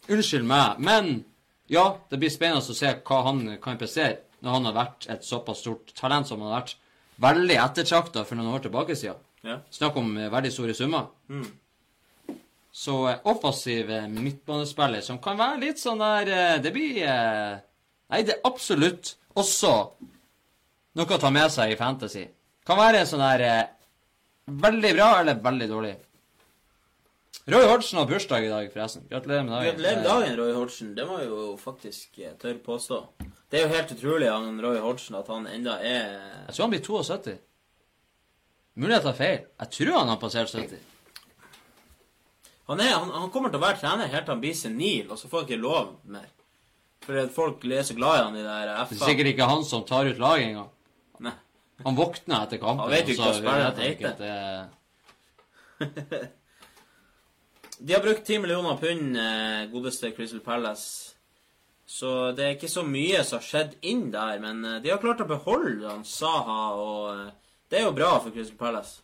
Unnskyld 0.10 0.46
meg. 0.46 0.80
Men 0.80 1.26
ja, 1.68 1.86
det 2.10 2.20
blir 2.22 2.32
spennende 2.32 2.64
å 2.64 2.76
se 2.76 2.94
hva 3.04 3.22
han 3.28 3.44
kan 3.64 3.80
prestere 3.80 4.24
når 4.44 4.54
han 4.54 4.68
har 4.70 4.76
vært 4.78 5.08
et 5.12 5.26
såpass 5.26 5.64
stort 5.64 5.94
talent 5.98 6.30
som 6.30 6.42
han 6.42 6.52
har 6.52 6.62
vært. 6.62 6.76
Veldig 7.22 7.58
ettertrakta 7.64 8.24
for 8.28 8.38
noen 8.38 8.54
år 8.54 8.68
tilbake 8.68 8.96
siden. 8.96 9.24
Ja. 9.46 9.60
Snakk 9.74 9.98
om 9.98 10.12
eh, 10.18 10.30
veldig 10.32 10.52
store 10.54 10.76
summer. 10.78 11.08
Så 12.72 12.98
eh, 13.10 13.20
offensiv 13.32 13.90
eh, 13.92 14.10
midtbanespiller 14.12 15.02
som 15.06 15.20
kan 15.24 15.40
være 15.40 15.62
litt 15.66 15.82
sånn 15.82 16.02
der 16.02 16.62
Det 16.62 16.74
blir 16.74 17.02
Nei, 17.02 18.22
det 18.24 18.38
er 18.38 18.46
absolutt 18.48 19.16
også 19.36 19.74
noe 20.98 21.16
å 21.18 21.22
ta 21.22 21.30
med 21.34 21.52
seg 21.54 21.74
i 21.74 21.80
Fantasy. 21.80 22.24
Kan 22.66 22.80
være 22.80 23.04
sånn 23.06 23.22
der 23.22 23.44
veldig 24.48 24.94
bra 24.96 25.10
eller 25.20 25.42
veldig 25.44 25.68
dårlig. 25.70 25.96
Roy 27.48 27.64
Hodgson 27.64 28.00
har 28.00 28.06
bursdag 28.06 28.46
i 28.46 28.50
dag, 28.50 28.66
forresten. 28.74 29.04
Gratulerer 29.10 29.44
med 29.44 29.54
dagen. 29.54 29.66
Gratulerer 29.66 29.96
med 29.96 30.06
dagen, 30.06 30.34
Roy 30.38 30.54
Hodgson. 30.54 30.90
Det 30.96 31.06
må 31.08 31.20
jeg 31.22 31.30
jo 31.32 31.44
faktisk 31.62 32.18
eh, 32.20 32.34
tørre 32.42 32.60
påstå. 32.60 32.98
Det 33.48 33.60
er 33.60 33.64
jo 33.64 33.70
helt 33.72 33.92
utrolig 33.96 34.28
han 34.28 34.58
Roy 34.60 34.80
Hodgson 34.84 35.16
at 35.16 35.30
han 35.32 35.48
enda 35.48 35.78
er 35.80 36.10
Jeg 36.50 36.56
tror 36.58 36.64
han 36.66 36.74
blir 36.74 36.82
72. 36.84 37.38
Mulig 38.76 38.94
jeg 38.98 39.04
tar 39.06 39.16
feil. 39.16 39.38
Jeg 39.64 39.72
tror 39.78 39.96
han 39.96 40.12
har 40.12 40.20
passert 40.20 40.52
70. 40.52 40.82
Han, 42.68 42.82
er, 42.84 42.92
han, 42.98 43.14
han 43.16 43.32
kommer 43.32 43.54
til 43.54 43.62
å 43.62 43.64
være 43.64 43.80
trener 43.80 44.12
helt 44.12 44.28
til 44.28 44.36
han 44.36 44.44
blir 44.44 44.58
senil, 44.60 45.06
og 45.08 45.16
så 45.22 45.30
får 45.32 45.40
han 45.40 45.48
ikke 45.48 45.62
lov 45.64 45.94
mer. 46.18 46.28
Fordi 47.08 47.24
folk 47.32 47.64
er 47.72 47.86
så 47.88 47.96
glad 47.96 48.18
i 48.18 48.24
han 48.26 48.36
i 48.36 48.42
det 48.44 48.50
der 48.50 48.74
Det 48.74 48.98
er 48.98 49.06
sikkert 49.06 49.32
ikke 49.32 49.48
han 49.48 49.64
som 49.64 49.88
tar 49.88 50.10
ut 50.12 50.20
laget 50.20 50.50
engang. 50.50 50.68
Nei. 51.24 51.32
Han 51.86 51.96
våkner 51.96 52.44
etter 52.44 52.60
kampen. 52.60 52.84
Han 52.84 52.92
vet 52.92 53.08
jo 53.08 53.16
ikke 53.16 53.30
hva 53.30 53.38
spillerne 53.40 53.72
heter. 54.04 54.68
De 57.80 57.94
har 57.94 58.02
brukt 58.02 58.26
10 58.26 58.40
millioner 58.40 58.78
pund, 58.78 59.18
eh, 59.18 59.72
godeste 59.72 60.12
Crystal 60.12 60.40
Palace. 60.40 61.16
Så 61.86 62.32
det 62.32 62.44
er 62.44 62.56
ikke 62.56 62.70
så 62.72 62.84
mye 62.84 63.22
som 63.24 63.38
har 63.38 63.46
skjedd 63.46 63.76
inn 63.86 64.08
der, 64.12 64.40
men 64.44 64.66
eh, 64.66 64.80
de 64.84 64.92
har 64.92 65.02
klart 65.02 65.22
å 65.22 65.30
beholde 65.30 65.86
han 65.86 66.06
Saha, 66.06 66.62
og 66.74 67.04
eh, 67.14 67.54
det 67.70 67.80
er 67.80 67.86
jo 67.86 67.94
bra 67.96 68.16
for 68.18 68.34
Crystal 68.34 68.58
Palace. 68.58 69.04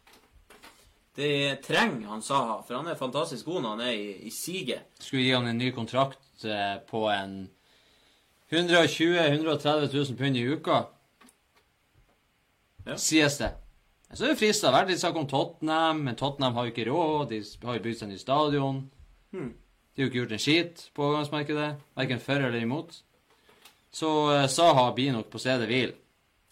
De 1.13 1.29
trenger 1.61 2.09
han 2.09 2.25
Saha, 2.25 2.63
for 2.65 2.79
han 2.79 2.89
er 2.89 2.97
fantastisk 2.97 3.45
god 3.45 3.61
når 3.61 3.75
han 3.75 3.85
er 3.85 3.93
i, 3.93 4.11
i 4.25 4.33
siget. 4.33 4.89
Skulle 4.97 5.27
gi 5.27 5.35
han 5.35 5.51
en 5.51 5.61
ny 5.61 5.69
kontrakt 5.75 6.19
på 6.89 7.03
en 7.13 7.35
120 8.49 9.13
000-130 9.15 9.93
000 9.93 10.17
pund 10.17 10.37
i 10.37 10.47
uka. 10.49 10.79
Ja. 12.83 12.97
Sies 12.97 13.37
det. 13.39 13.53
Så 14.13 14.25
er 14.25 14.33
det 14.33 14.39
frista. 14.39 14.71
Vært 14.73 14.91
litt 14.91 15.01
snakk 15.01 15.17
om 15.17 15.27
Tottenham, 15.29 16.03
men 16.05 16.17
Tottenham 16.19 16.57
har 16.57 16.67
jo 16.67 16.73
ikke 16.73 16.89
råd. 16.89 17.33
De 17.33 17.41
har 17.67 17.79
jo 17.79 17.83
bygd 17.87 17.99
seg 18.01 18.11
ny 18.11 18.19
stadion. 18.21 18.83
Hmm. 19.33 19.51
De 19.93 20.01
har 20.01 20.07
jo 20.07 20.11
ikke 20.11 20.21
gjort 20.21 20.37
en 20.37 20.43
skit 20.43 20.85
på 20.93 21.07
overgangsmarkedet. 21.07 21.69
Verken 21.97 22.21
for 22.21 22.45
eller 22.47 22.61
imot. 22.61 22.95
Så 23.93 24.09
uh, 24.29 24.45
Saha 24.49 24.87
blir 24.93 25.13
nok 25.13 25.29
på 25.33 25.41
stedet 25.41 25.69
hvil. 25.69 25.93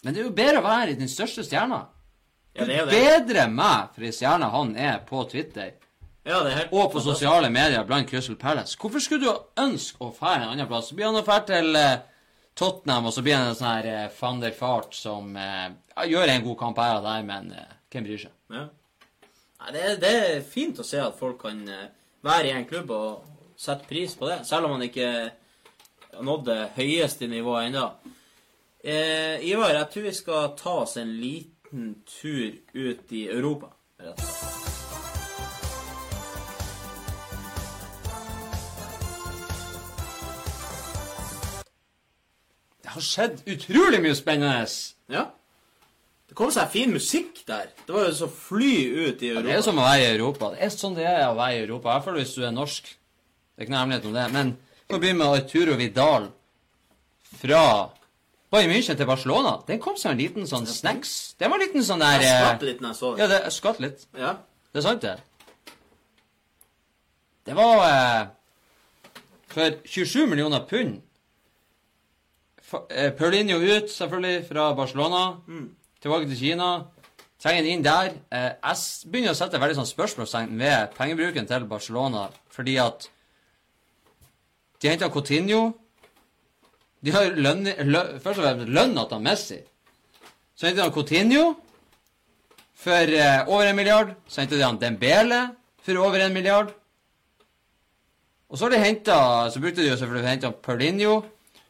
Men 0.02 0.14
det 0.14 0.22
er 0.22 0.28
jo 0.28 0.34
bedre 0.34 0.62
å 0.62 0.66
være 0.66 0.94
i 0.94 0.98
den 0.98 1.10
største 1.10 1.44
stjerna. 1.46 1.84
Ja, 2.56 2.66
det 2.66 2.74
er 2.74 2.80
jo 2.82 2.88
det. 2.90 2.98
Bedre 3.02 3.46
meg 3.48 3.94
for 3.94 4.06
ei 4.06 4.12
stjerne 4.14 4.50
han 4.52 4.74
er 4.76 4.98
på 5.08 5.22
Twitter 5.30 5.70
Ja, 6.28 6.42
det 6.44 6.50
er 6.50 6.58
helt 6.58 6.74
og 6.76 6.90
på 6.92 7.00
sosiale 7.00 7.48
medier 7.50 7.86
blant 7.88 8.10
Crystal 8.10 8.36
Palace. 8.38 8.76
Hvorfor 8.78 9.00
skulle 9.02 9.24
du 9.24 9.62
ønske 9.62 10.04
å 10.04 10.12
fære 10.14 10.44
en 10.44 10.52
annen 10.52 10.68
plass? 10.70 10.90
Så 10.90 10.98
blir 10.98 11.08
han 11.08 11.18
å 11.18 11.24
fære 11.26 11.46
til 11.48 11.78
uh, 11.78 12.02
Tottenham, 12.58 13.08
og 13.08 13.14
så 13.16 13.24
blir 13.24 13.38
han 13.38 13.48
en 13.50 13.56
sånn 13.58 13.70
her 13.72 13.88
uh, 14.04 14.18
van 14.18 14.42
der 14.42 14.54
Fart 14.54 14.94
som 14.94 15.32
eh, 15.40 15.70
ja, 15.96 16.06
gjør 16.08 16.32
en 16.32 16.46
god 16.46 16.58
kamp 16.58 16.78
her 16.82 16.98
og 16.98 17.04
der, 17.06 17.26
men 17.28 17.52
uh, 17.52 17.74
hvem 17.92 18.06
bryr 18.08 18.24
seg? 18.24 18.34
Ja. 18.52 18.64
Nei, 19.62 19.74
det, 19.76 19.84
det 20.02 20.12
er 20.18 20.46
fint 20.46 20.80
å 20.82 20.86
se 20.86 20.98
at 20.98 21.18
folk 21.18 21.38
kan 21.44 21.60
eh, 21.70 21.90
være 22.26 22.48
i 22.48 22.54
en 22.56 22.66
klubb 22.66 22.90
og 22.96 23.28
sette 23.58 23.86
pris 23.86 24.16
på 24.18 24.26
det, 24.26 24.40
selv 24.48 24.66
om 24.66 24.74
man 24.74 24.82
ikke 24.82 25.06
har 25.12 26.24
nådd 26.26 26.48
det 26.48 26.60
høyeste 26.74 27.28
nivået 27.30 27.68
ennå. 27.68 27.84
Eh, 28.82 29.38
Ivar, 29.46 29.70
jeg 29.76 29.86
tror 29.92 30.08
vi 30.08 30.14
skal 30.18 30.48
ta 30.58 30.74
oss 30.82 30.96
en 30.98 31.12
liten 31.20 31.92
tur 32.10 32.58
ut 32.74 33.14
i 33.14 33.28
Europa. 33.30 33.70
rett. 34.02 34.18
Det 42.82 42.90
har 42.96 43.06
skjedd 43.06 43.46
utrolig 43.46 44.02
mye 44.02 44.18
spennende. 44.18 44.66
Ja. 45.08 45.28
Det 46.32 46.36
kom 46.38 46.48
seg 46.48 46.70
fin 46.72 46.88
musikk 46.88 47.42
der. 47.44 47.66
Det 47.84 47.92
var 47.92 48.06
jo 48.06 48.12
så 48.16 48.26
fly 48.32 48.72
ut 48.88 49.20
i 49.20 49.28
Europa. 49.34 49.42
Det 49.44 49.56
er 49.58 49.64
som 49.66 49.76
å 49.76 49.82
være 49.84 50.04
i 50.06 50.12
Europa. 50.14 50.48
Det 50.54 50.62
er 50.64 50.70
sånn 50.72 50.94
det 50.96 51.04
er 51.04 51.26
å 51.26 51.34
være 51.36 51.58
i 51.58 51.64
Europa. 51.66 51.90
Hvert 51.90 52.06
fall 52.06 52.14
hvis 52.16 52.30
du 52.38 52.46
er 52.48 52.54
norsk. 52.56 52.86
Det 52.88 53.60
er 53.60 53.66
ikke 53.66 53.74
noe 53.74 53.82
hemmelighet 53.82 54.06
om 54.08 54.14
det. 54.16 54.22
Men 54.32 54.52
vi 54.56 54.94
kan 54.94 55.02
begynne 55.02 55.18
med 55.20 55.42
Arturo 55.42 55.74
Vidal 55.76 56.30
fra 57.42 57.60
Bayern 58.48 58.72
München 58.72 58.96
til 58.96 59.10
Barcelona. 59.10 59.52
Den 59.68 59.82
kom 59.84 59.98
som 60.00 60.14
en 60.14 60.22
liten 60.22 60.48
sånn 60.48 60.64
snacks. 60.72 61.12
Det 61.36 61.52
var 61.52 61.60
en 61.60 61.66
liten 61.66 61.84
sånn 61.84 62.00
der 62.00 62.24
Jeg 62.24 62.30
eh, 62.30 62.40
skvatt 62.46 62.66
litt 62.70 62.80
når 62.80 62.94
jeg 62.94 63.00
så 63.02 63.12
det. 63.12 63.20
Ja, 63.20 63.28
det 63.34 63.42
jeg 63.42 63.56
skvatt 63.58 63.84
litt. 63.84 64.08
Ja. 64.24 64.32
Det 64.72 64.80
er 64.80 64.88
sant, 64.88 65.04
det. 65.04 65.76
Det 67.44 67.58
var 67.60 67.84
eh, 67.90 69.12
for 69.52 69.78
27 69.84 70.32
millioner 70.32 70.64
pund. 70.72 70.96
Eh, 72.88 73.12
Paulinho 73.20 73.60
ut, 73.60 73.92
selvfølgelig, 73.92 74.48
fra 74.48 74.72
Barcelona. 74.80 75.26
Tilbake 76.02 76.26
til 76.26 76.38
Kina. 76.38 76.68
Trenger 77.42 77.62
en 77.62 77.68
inn 77.70 77.84
der. 77.84 78.14
Eh, 78.34 78.52
jeg 78.58 79.10
begynner 79.10 79.34
å 79.34 79.38
sette 79.38 79.58
veldig 79.62 79.76
sånn 79.78 79.86
spørsmålstegn 79.86 80.56
ved 80.58 80.96
pengebruken 80.96 81.46
til 81.46 81.66
Barcelona, 81.70 82.24
fordi 82.50 82.74
at 82.82 83.06
de 84.82 84.90
henta 84.90 85.10
Coutinho. 85.14 85.72
De 87.02 87.14
har 87.14 87.34
lønn, 87.34 87.66
lø, 87.86 88.02
først 88.22 88.38
og 88.38 88.46
fremst 88.46 88.70
lønna 88.70 89.06
til 89.10 89.22
Messi. 89.22 89.60
Så 90.58 90.68
henta 90.68 90.88
de 90.88 90.94
Coutinho 90.94 91.44
for 92.82 93.14
eh, 93.22 93.46
over 93.46 93.70
en 93.70 93.78
milliard. 93.78 94.14
Så 94.26 94.42
hentet 94.42 94.58
de 94.58 94.66
han 94.66 94.82
Dembele 94.82 95.42
for 95.82 96.02
over 96.02 96.26
en 96.26 96.34
milliard. 96.34 96.74
Og 98.50 98.58
så 98.58 98.66
har 98.66 98.74
de 98.74 98.82
henta 98.82 99.16
Så 99.50 99.62
brukte 99.62 99.80
de 99.80 99.88
jo 99.88 99.96
selvfølgelig 99.96 100.42
han 100.48 100.60
Paulinho. 100.62 101.22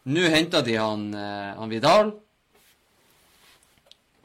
Nå 0.05 0.29
henta 0.33 0.65
de 0.65 0.81
han, 0.81 1.13
eh, 1.15 1.57
han 1.61 1.71
Vidal. 1.71 2.17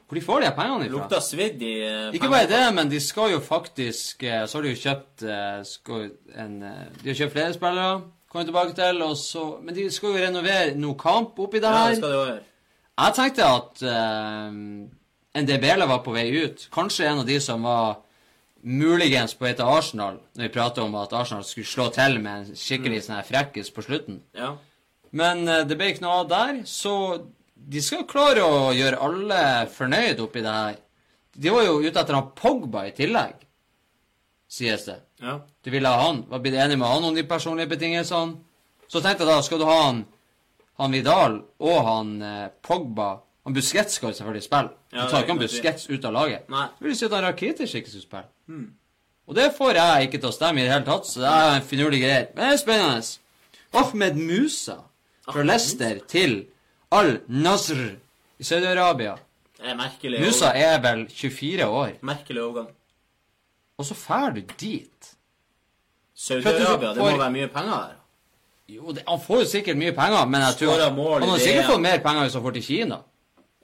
Hvor 0.08 0.16
de 0.16 0.24
får 0.24 0.43
de 0.43 0.51
pengene 0.55 0.86
ifra? 0.88 0.97
Lukter 0.97 1.24
svidd 1.24 1.62
i 1.62 1.72
pengene. 1.82 2.12
Ikke 2.16 2.30
bare 2.32 2.47
det, 2.47 2.66
men 2.76 2.91
de 2.91 2.99
skal 3.03 3.34
jo 3.34 3.39
faktisk 3.43 4.24
eh, 4.24 4.45
Så 4.47 4.58
har 4.58 4.64
de 4.64 4.72
jo 4.72 4.82
kjøpt 4.84 5.26
eh, 5.28 5.58
skal, 5.68 6.05
en, 6.36 6.53
eh, 6.64 6.84
De 7.01 7.10
har 7.12 7.20
kjøpt 7.22 7.36
flere 7.36 7.55
spillere, 7.58 7.97
kommer 8.32 8.47
tilbake 8.47 8.76
til, 8.78 9.01
og 9.03 9.18
så 9.20 9.45
Men 9.62 9.76
de 9.76 9.89
skal 9.91 10.14
jo 10.14 10.22
renovere 10.24 10.78
noe 10.80 10.95
kamp 10.99 11.39
oppi 11.43 11.60
det 11.64 11.74
her. 11.74 11.89
Ja, 11.89 11.89
det 11.89 11.97
skal 11.97 12.14
de 12.14 12.20
også 12.22 12.32
gjøre. 12.32 12.45
Jeg 12.97 13.14
tenkte 13.14 13.45
at 13.45 13.82
uh, 13.86 15.43
DBL 15.45 15.84
var 15.86 15.99
på 16.01 16.14
vei 16.16 16.32
ut. 16.34 16.64
Kanskje 16.74 17.05
en 17.05 17.20
av 17.22 17.28
de 17.28 17.36
som 17.43 17.68
var 17.68 17.99
muligens 18.66 19.36
på 19.38 19.45
vei 19.45 19.53
til 19.53 19.70
Arsenal, 19.70 20.18
når 20.34 20.47
vi 20.47 20.53
prater 20.55 20.82
om 20.82 20.95
at 20.97 21.14
Arsenal 21.14 21.45
skulle 21.45 21.70
slå 21.70 21.91
til 21.93 22.18
med 22.24 22.39
en 22.39 22.58
skikkelig 22.58 23.03
sånn 23.05 23.20
her 23.20 23.28
frekkis 23.28 23.70
på 23.76 23.86
slutten. 23.86 24.24
Ja. 24.38 24.55
Men 25.16 25.45
eh, 25.47 25.64
det 25.68 25.78
ble 25.78 25.91
ikke 25.93 26.05
noe 26.08 26.24
av 26.24 26.32
der, 26.32 26.64
så 26.68 26.95
de 27.68 27.82
skal 27.84 28.05
klare 28.07 28.43
å 28.47 28.72
gjøre 28.76 28.99
alle 29.03 29.41
fornøyd 29.76 30.20
oppi 30.24 30.41
det 30.45 30.53
her. 30.55 30.78
De 31.38 31.51
var 31.53 31.65
jo 31.68 31.80
ute 31.84 31.99
etter 31.99 32.15
han 32.18 32.32
Pogba 32.38 32.86
i 32.88 32.93
tillegg, 32.97 33.43
sies 34.49 34.86
det. 34.88 34.99
ja. 35.22 35.39
Du 35.63 35.70
ville 35.74 35.89
ha 35.91 35.99
han. 36.07 36.24
Var 36.30 36.39
blitt 36.39 36.55
enig 36.55 36.78
med 36.80 36.88
han 36.88 37.03
om 37.09 37.15
de 37.15 37.24
personlige 37.28 37.68
betingelsene. 37.76 38.38
Så 38.88 39.01
tenkte 39.03 39.26
jeg 39.26 39.34
da, 39.34 39.41
skal 39.43 39.59
du 39.59 39.65
ha 39.68 39.76
han, 39.84 40.05
han 40.80 40.93
Vidal 40.95 41.41
og 41.59 41.78
han 41.88 42.11
eh, 42.24 42.47
Pogba 42.63 43.18
Han 43.47 43.55
Busquets 43.55 43.95
skal 43.95 44.11
jo 44.11 44.15
selvfølgelig 44.18 44.43
spille. 44.43 44.70
Du 44.91 44.97
Ja, 44.97 45.05
tar 45.07 45.22
ikke 45.24 45.32
han 45.36 45.39
Busquets 45.39 45.86
ut 45.89 46.03
av 46.05 46.11
laget. 46.15 46.49
Nei. 46.51 46.65
Det 46.80 46.88
vil 46.88 46.95
si 46.99 47.05
at 47.07 47.13
han 47.15 47.24
Rakitic 47.24 47.76
ikke 47.80 47.91
skal 47.93 48.01
spille. 48.03 48.57
Og 49.28 49.36
det 49.36 49.45
får 49.55 49.76
jeg 49.80 50.07
ikke 50.07 50.20
til 50.20 50.30
å 50.30 50.36
stemme 50.36 50.59
i 50.59 50.65
det 50.65 50.72
hele 50.74 50.88
tatt, 50.88 51.07
så 51.07 51.22
det 51.24 51.30
er 51.32 51.53
en 51.57 51.68
finurlig 51.70 52.01
greie. 52.03 52.26
Men 52.36 52.41
det 52.43 52.49
er 52.53 52.59
spennende. 52.59 53.07
Ahmed 53.80 54.20
Musa 54.20 54.76
fra 55.32 55.43
Leicester 55.47 55.99
til 56.11 56.36
Al-Nasr 56.90 57.82
i 58.38 58.44
Saudi-Arabia. 58.44 59.18
Det 59.58 59.72
er 60.56 60.82
vel 60.82 61.08
24 61.10 61.66
år, 61.68 61.94
Merkelig 62.02 62.42
overgang. 62.42 62.68
og 63.78 63.86
så 63.86 63.96
drar 64.08 64.32
du 64.32 64.42
dit. 64.60 65.14
Saudi-Arabia, 66.16 66.94
det 66.94 67.02
må 67.02 67.18
være 67.18 67.32
mye 67.32 67.48
penger 67.48 67.78
der. 67.78 67.96
Jo, 68.68 68.92
det, 68.92 69.04
han 69.08 69.20
får 69.22 69.40
jo 69.44 69.46
sikkert 69.48 69.78
mye 69.80 69.94
penger, 69.96 70.26
men 70.28 70.42
jeg 70.42 70.58
tror 70.60 70.90
mål 70.96 71.22
han 71.24 71.30
har 71.30 71.40
sikkert 71.40 71.70
fått 71.72 71.82
mer 71.82 72.02
penger 72.04 72.26
hvis 72.26 72.34
han 72.36 72.44
får 72.44 72.56
til 72.58 72.64
Kina. 72.64 72.98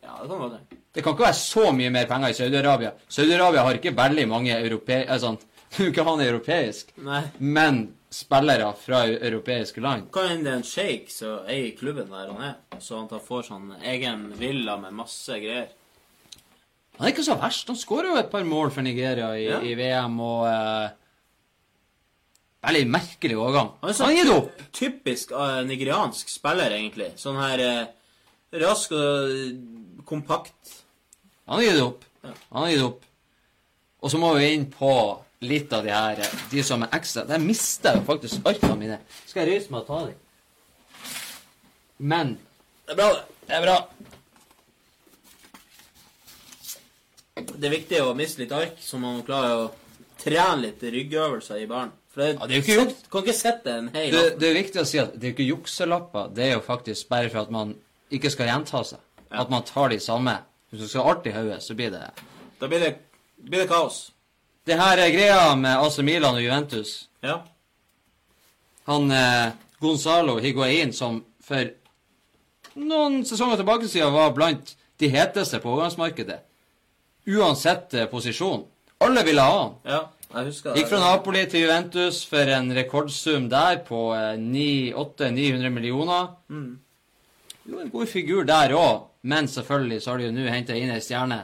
Ja, 0.03 0.13
det 0.21 0.29
kan 0.29 0.39
være 0.39 0.51
det. 0.53 0.77
Det 0.93 1.03
kan 1.03 1.15
ikke 1.15 1.25
være 1.25 1.39
så 1.39 1.71
mye 1.73 1.89
mer 1.89 2.05
penger 2.07 2.29
i 2.29 2.37
Saudi-Arabia. 2.37 2.91
Saudi-Arabia 3.09 3.65
har 3.65 3.79
ikke 3.79 3.95
veldig 3.97 4.27
mange 4.29 4.59
europeiske, 4.59 5.09
eh, 5.09 5.19
Sånn, 5.19 5.39
du 5.77 5.91
kan 5.95 6.05
ha 6.07 6.13
en 6.19 6.25
europeisk, 6.27 6.93
Nei. 7.03 7.23
men 7.39 7.81
spillere 8.13 8.69
fra 8.77 9.03
europeiske 9.09 9.81
land. 9.83 10.09
Kan 10.13 10.29
hende 10.29 10.45
det 10.45 10.53
er 10.53 10.59
en 10.61 10.67
shake 10.67 11.09
som 11.13 11.47
eier 11.49 11.71
klubben 11.79 12.11
der 12.13 12.29
han 12.31 12.43
er, 12.51 12.55
så 12.83 12.99
han 12.99 13.07
tar 13.11 13.23
får 13.25 13.47
sånn 13.49 13.71
egen 13.93 14.27
villa 14.39 14.75
med 14.81 14.93
masse 14.93 15.39
greier. 15.41 15.71
Han 16.99 17.07
er 17.07 17.13
ikke 17.15 17.25
så 17.25 17.39
verst. 17.41 17.67
Han 17.71 17.79
skårer 17.79 18.11
jo 18.11 18.19
et 18.21 18.29
par 18.29 18.43
mål 18.45 18.69
for 18.75 18.85
Nigeria 18.85 19.31
i, 19.33 19.47
Ja. 19.49 19.61
i 19.65 19.73
VM, 19.79 20.19
og 20.21 20.45
eh, 20.47 20.91
Veldig 22.63 22.85
merkelig 22.87 23.35
overgang. 23.35 23.73
Han 23.81 23.89
er 23.89 23.93
Han 23.93 23.97
sånn 24.15 24.27
har 24.29 24.37
opp. 24.37 24.61
typisk 24.71 25.33
uh, 25.35 25.63
nigeriansk 25.67 26.29
spiller, 26.31 26.71
egentlig. 26.71 27.09
Sånn 27.19 27.35
her 27.35 27.59
uh, 27.59 27.89
rask 28.61 28.93
og 28.95 29.33
uh, 29.33 29.97
kompakt. 30.07 30.77
Han 31.49 31.59
har 31.59 31.65
gitt 31.65 31.81
opp. 31.83 32.05
Ja. 32.23 32.31
Han 32.53 32.63
har 32.63 32.69
gitt 32.71 32.85
opp. 32.85 33.01
Og 33.99 34.13
så 34.13 34.21
må 34.21 34.29
vi 34.37 34.53
inn 34.53 34.69
på 34.71 34.93
litt 35.43 35.73
av 35.75 35.83
de 35.85 35.91
her 35.93 36.19
eh, 36.23 36.33
De 36.51 36.63
som 36.65 36.81
er 36.85 36.91
ekstra 36.97 37.23
Der 37.29 37.41
mister 37.43 37.97
jeg 37.97 38.05
faktisk 38.07 38.45
arkene 38.49 38.77
mine. 38.79 38.97
Skal 39.27 39.43
jeg 39.45 39.57
reise 39.57 39.73
meg 39.73 39.83
og 39.83 39.87
ta 39.87 39.99
dem? 40.07 40.19
Men 41.99 42.35
Det 42.87 42.95
er 42.95 42.99
bra, 42.99 43.09
det. 43.13 43.23
det 43.47 43.55
er 43.57 43.61
bra. 43.67 43.77
Det 47.33 47.65
er 47.67 47.73
viktig 47.73 47.99
å 48.03 48.13
miste 48.17 48.43
litt 48.43 48.51
ark, 48.53 48.77
så 48.83 48.99
man 49.01 49.21
klarer 49.25 49.63
å 49.63 49.69
trene 50.21 50.67
litt 50.67 50.83
ryggøvelser 50.83 51.63
i 51.63 51.67
baren. 51.69 51.91
For 52.13 52.21
det, 52.21 52.33
Ja, 52.37 52.47
det 52.47 52.55
er 52.55 52.61
ikke. 52.61 52.95
Kan 53.09 53.23
ikke 53.23 53.33
sette 53.33 53.73
en 53.73 53.87
hel 53.95 54.11
Det, 54.13 54.23
det 54.39 54.49
er 54.49 54.53
viktig 54.59 54.81
å 54.83 54.85
si 54.85 54.99
at 55.01 55.15
det 55.17 55.29
er 55.29 55.33
ikke 55.33 55.47
jukselapper. 55.47 56.29
Det 56.35 56.43
er 56.45 56.53
jo 56.53 56.61
faktisk 56.61 57.09
bare 57.09 57.31
for 57.33 57.41
at 57.41 57.51
man 57.51 57.73
ikke 58.13 58.29
skal 58.29 58.51
gjenta 58.51 58.83
seg. 58.85 58.99
At 59.33 59.49
man 59.49 59.65
tar 59.65 59.89
de 59.89 59.97
samme. 59.99 60.35
Hvis 60.69 60.83
du 60.83 60.87
skal 60.87 61.01
ha 61.07 61.13
alt 61.15 61.25
i 61.25 61.33
hodet, 61.33 61.61
så 61.65 61.73
blir 61.77 61.89
det 61.93 62.03
Da 62.59 62.67
blir 62.69 62.79
det, 62.79 62.91
blir 63.37 63.63
det 63.63 63.69
kaos. 63.69 64.11
Det 64.67 64.77
her 64.79 64.99
er 65.03 65.11
greia 65.11 65.55
med 65.59 65.75
AC 65.83 65.97
Milan 65.99 66.37
og 66.39 66.43
Juventus. 66.43 66.93
Ja. 67.23 67.41
Han 68.87 69.11
eh, 69.11 69.51
Gonzalo 69.83 70.37
Higuain, 70.43 70.93
som 70.95 71.21
for 71.43 71.67
noen 72.79 73.21
sesonger 73.27 73.59
tilbake 73.59 73.89
siden 73.91 74.13
var 74.15 74.31
blant 74.35 74.75
de 74.99 75.09
heteste 75.11 75.59
på 75.59 75.71
overgangsmarkedet, 75.73 76.39
uansett 77.27 77.93
eh, 77.99 78.07
posisjon. 78.11 78.63
Alle 79.03 79.23
ville 79.27 79.43
ha 79.43 79.61
han. 79.61 79.79
ja. 79.87 80.03
Jeg 80.33 80.47
husker 80.49 80.71
det. 80.71 80.79
Gikk 80.81 80.87
fra 80.89 80.99
Napoli 81.03 81.41
til 81.45 81.61
Juventus 81.61 82.23
for 82.25 82.49
en 82.55 82.71
rekordsum 82.73 83.43
der 83.51 83.83
på 83.85 83.99
eh, 84.17 84.31
800-900 84.97 85.69
millioner. 85.69 86.31
Mm. 86.49 86.79
Jo, 87.69 87.79
en 87.83 87.91
god 87.93 88.09
figur 88.09 88.47
der 88.47 88.73
òg, 88.73 89.03
men 89.29 89.47
selvfølgelig 89.47 90.01
så 90.01 90.11
har 90.11 90.17
de 90.17 90.25
jo 90.25 90.33
nå 90.33 90.47
henta 90.49 90.73
inn 90.75 90.89
ei 90.91 91.03
stjerne 91.05 91.43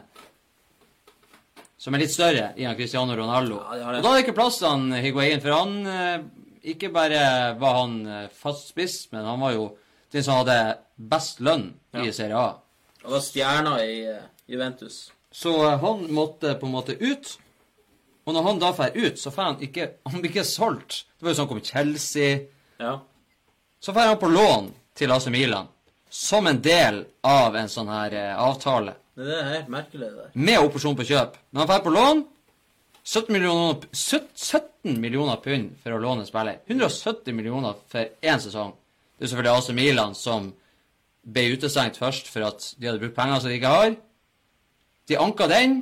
som 1.79 1.95
er 1.95 2.01
litt 2.03 2.11
større 2.11 2.49
i 2.59 2.67
Cristiano 2.75 3.15
Ronaldo. 3.15 3.61
Ja, 3.63 3.77
de 3.77 3.83
det. 3.85 3.99
Og 4.01 4.03
da 4.03 4.11
er 4.11 4.17
det 4.19 4.25
ikke 4.25 4.37
plass 4.41 4.57
til 4.59 4.67
han 4.67 4.89
Higuain, 4.99 5.39
for 5.43 5.55
han 5.55 5.77
eh, 5.87 6.25
Ikke 6.73 6.89
bare 6.91 7.21
var 7.59 7.77
han 7.77 7.93
eh, 8.03 8.25
fast 8.35 8.73
spiss, 8.73 9.05
men 9.13 9.23
han 9.23 9.39
var 9.39 9.53
jo 9.55 9.69
den 10.11 10.25
som 10.25 10.41
hadde 10.41 10.57
best 10.97 11.39
lønn 11.39 11.69
i 11.95 12.09
Ja. 12.09 12.11
Serie 12.17 12.35
A. 12.35 12.49
Han 13.05 13.13
var 13.15 13.23
stjerna 13.23 13.77
i 13.85 14.01
eh, 14.11 14.25
Juventus. 14.51 15.05
Så 15.31 15.53
han 15.79 16.03
måtte 16.11 16.57
på 16.59 16.67
en 16.67 16.73
måte 16.75 16.97
ut. 16.99 17.37
Og 18.27 18.35
når 18.35 18.43
han 18.49 18.59
da 18.59 18.73
drar 18.75 18.91
ut, 18.97 19.17
så 19.21 19.31
får 19.31 19.43
han 19.47 19.63
ikke 19.63 19.87
Han 20.11 20.19
blir 20.19 20.33
ikke 20.33 20.43
solgt. 20.43 21.05
Det 21.17 21.25
var 21.25 21.31
jo 21.31 21.39
sånn 21.39 21.53
om 21.55 21.63
Chelsea. 21.63 22.39
Ja. 22.81 22.97
Så 23.79 23.95
drar 23.95 24.11
han 24.11 24.19
på 24.19 24.27
lån 24.33 24.73
til 24.99 25.15
AC 25.15 25.29
Milan. 25.31 25.71
Som 26.09 26.49
en 26.49 26.59
del 26.61 27.05
av 27.23 27.55
en 27.55 27.69
sånn 27.71 27.87
her 27.87 28.17
avtale. 28.35 28.97
Det 29.19 29.35
er 29.35 29.47
helt 29.51 29.69
merkelig, 29.73 30.07
det 30.07 30.15
der. 30.17 30.29
Med 30.39 30.59
opsjon 30.63 30.95
på 30.95 31.03
kjøp. 31.09 31.33
Men 31.51 31.59
han 31.63 31.67
drar 31.71 31.81
på 31.83 31.91
lån. 31.91 32.21
17 33.09 33.33
millioner, 33.33 33.79
17 33.95 34.99
millioner 35.01 35.39
pund 35.43 35.71
for 35.83 35.95
å 35.95 35.99
låne 36.03 36.23
en 36.23 36.29
spiller. 36.29 36.59
170 36.69 37.33
millioner 37.35 37.75
for 37.89 38.05
én 38.21 38.39
sesong. 38.43 38.75
Det 39.17 39.25
er 39.25 39.31
selvfølgelig 39.33 39.57
AC 39.57 39.69
Milan 39.75 40.13
som 40.15 40.51
ble 41.25 41.47
utestengt 41.55 41.97
først 41.99 42.29
for 42.31 42.45
at 42.47 42.67
de 42.79 42.87
hadde 42.87 43.01
brukt 43.01 43.17
penger 43.17 43.41
som 43.43 43.49
de 43.51 43.57
ikke 43.57 43.73
har. 43.73 43.95
De 45.09 45.17
anka 45.19 45.47
den. 45.51 45.81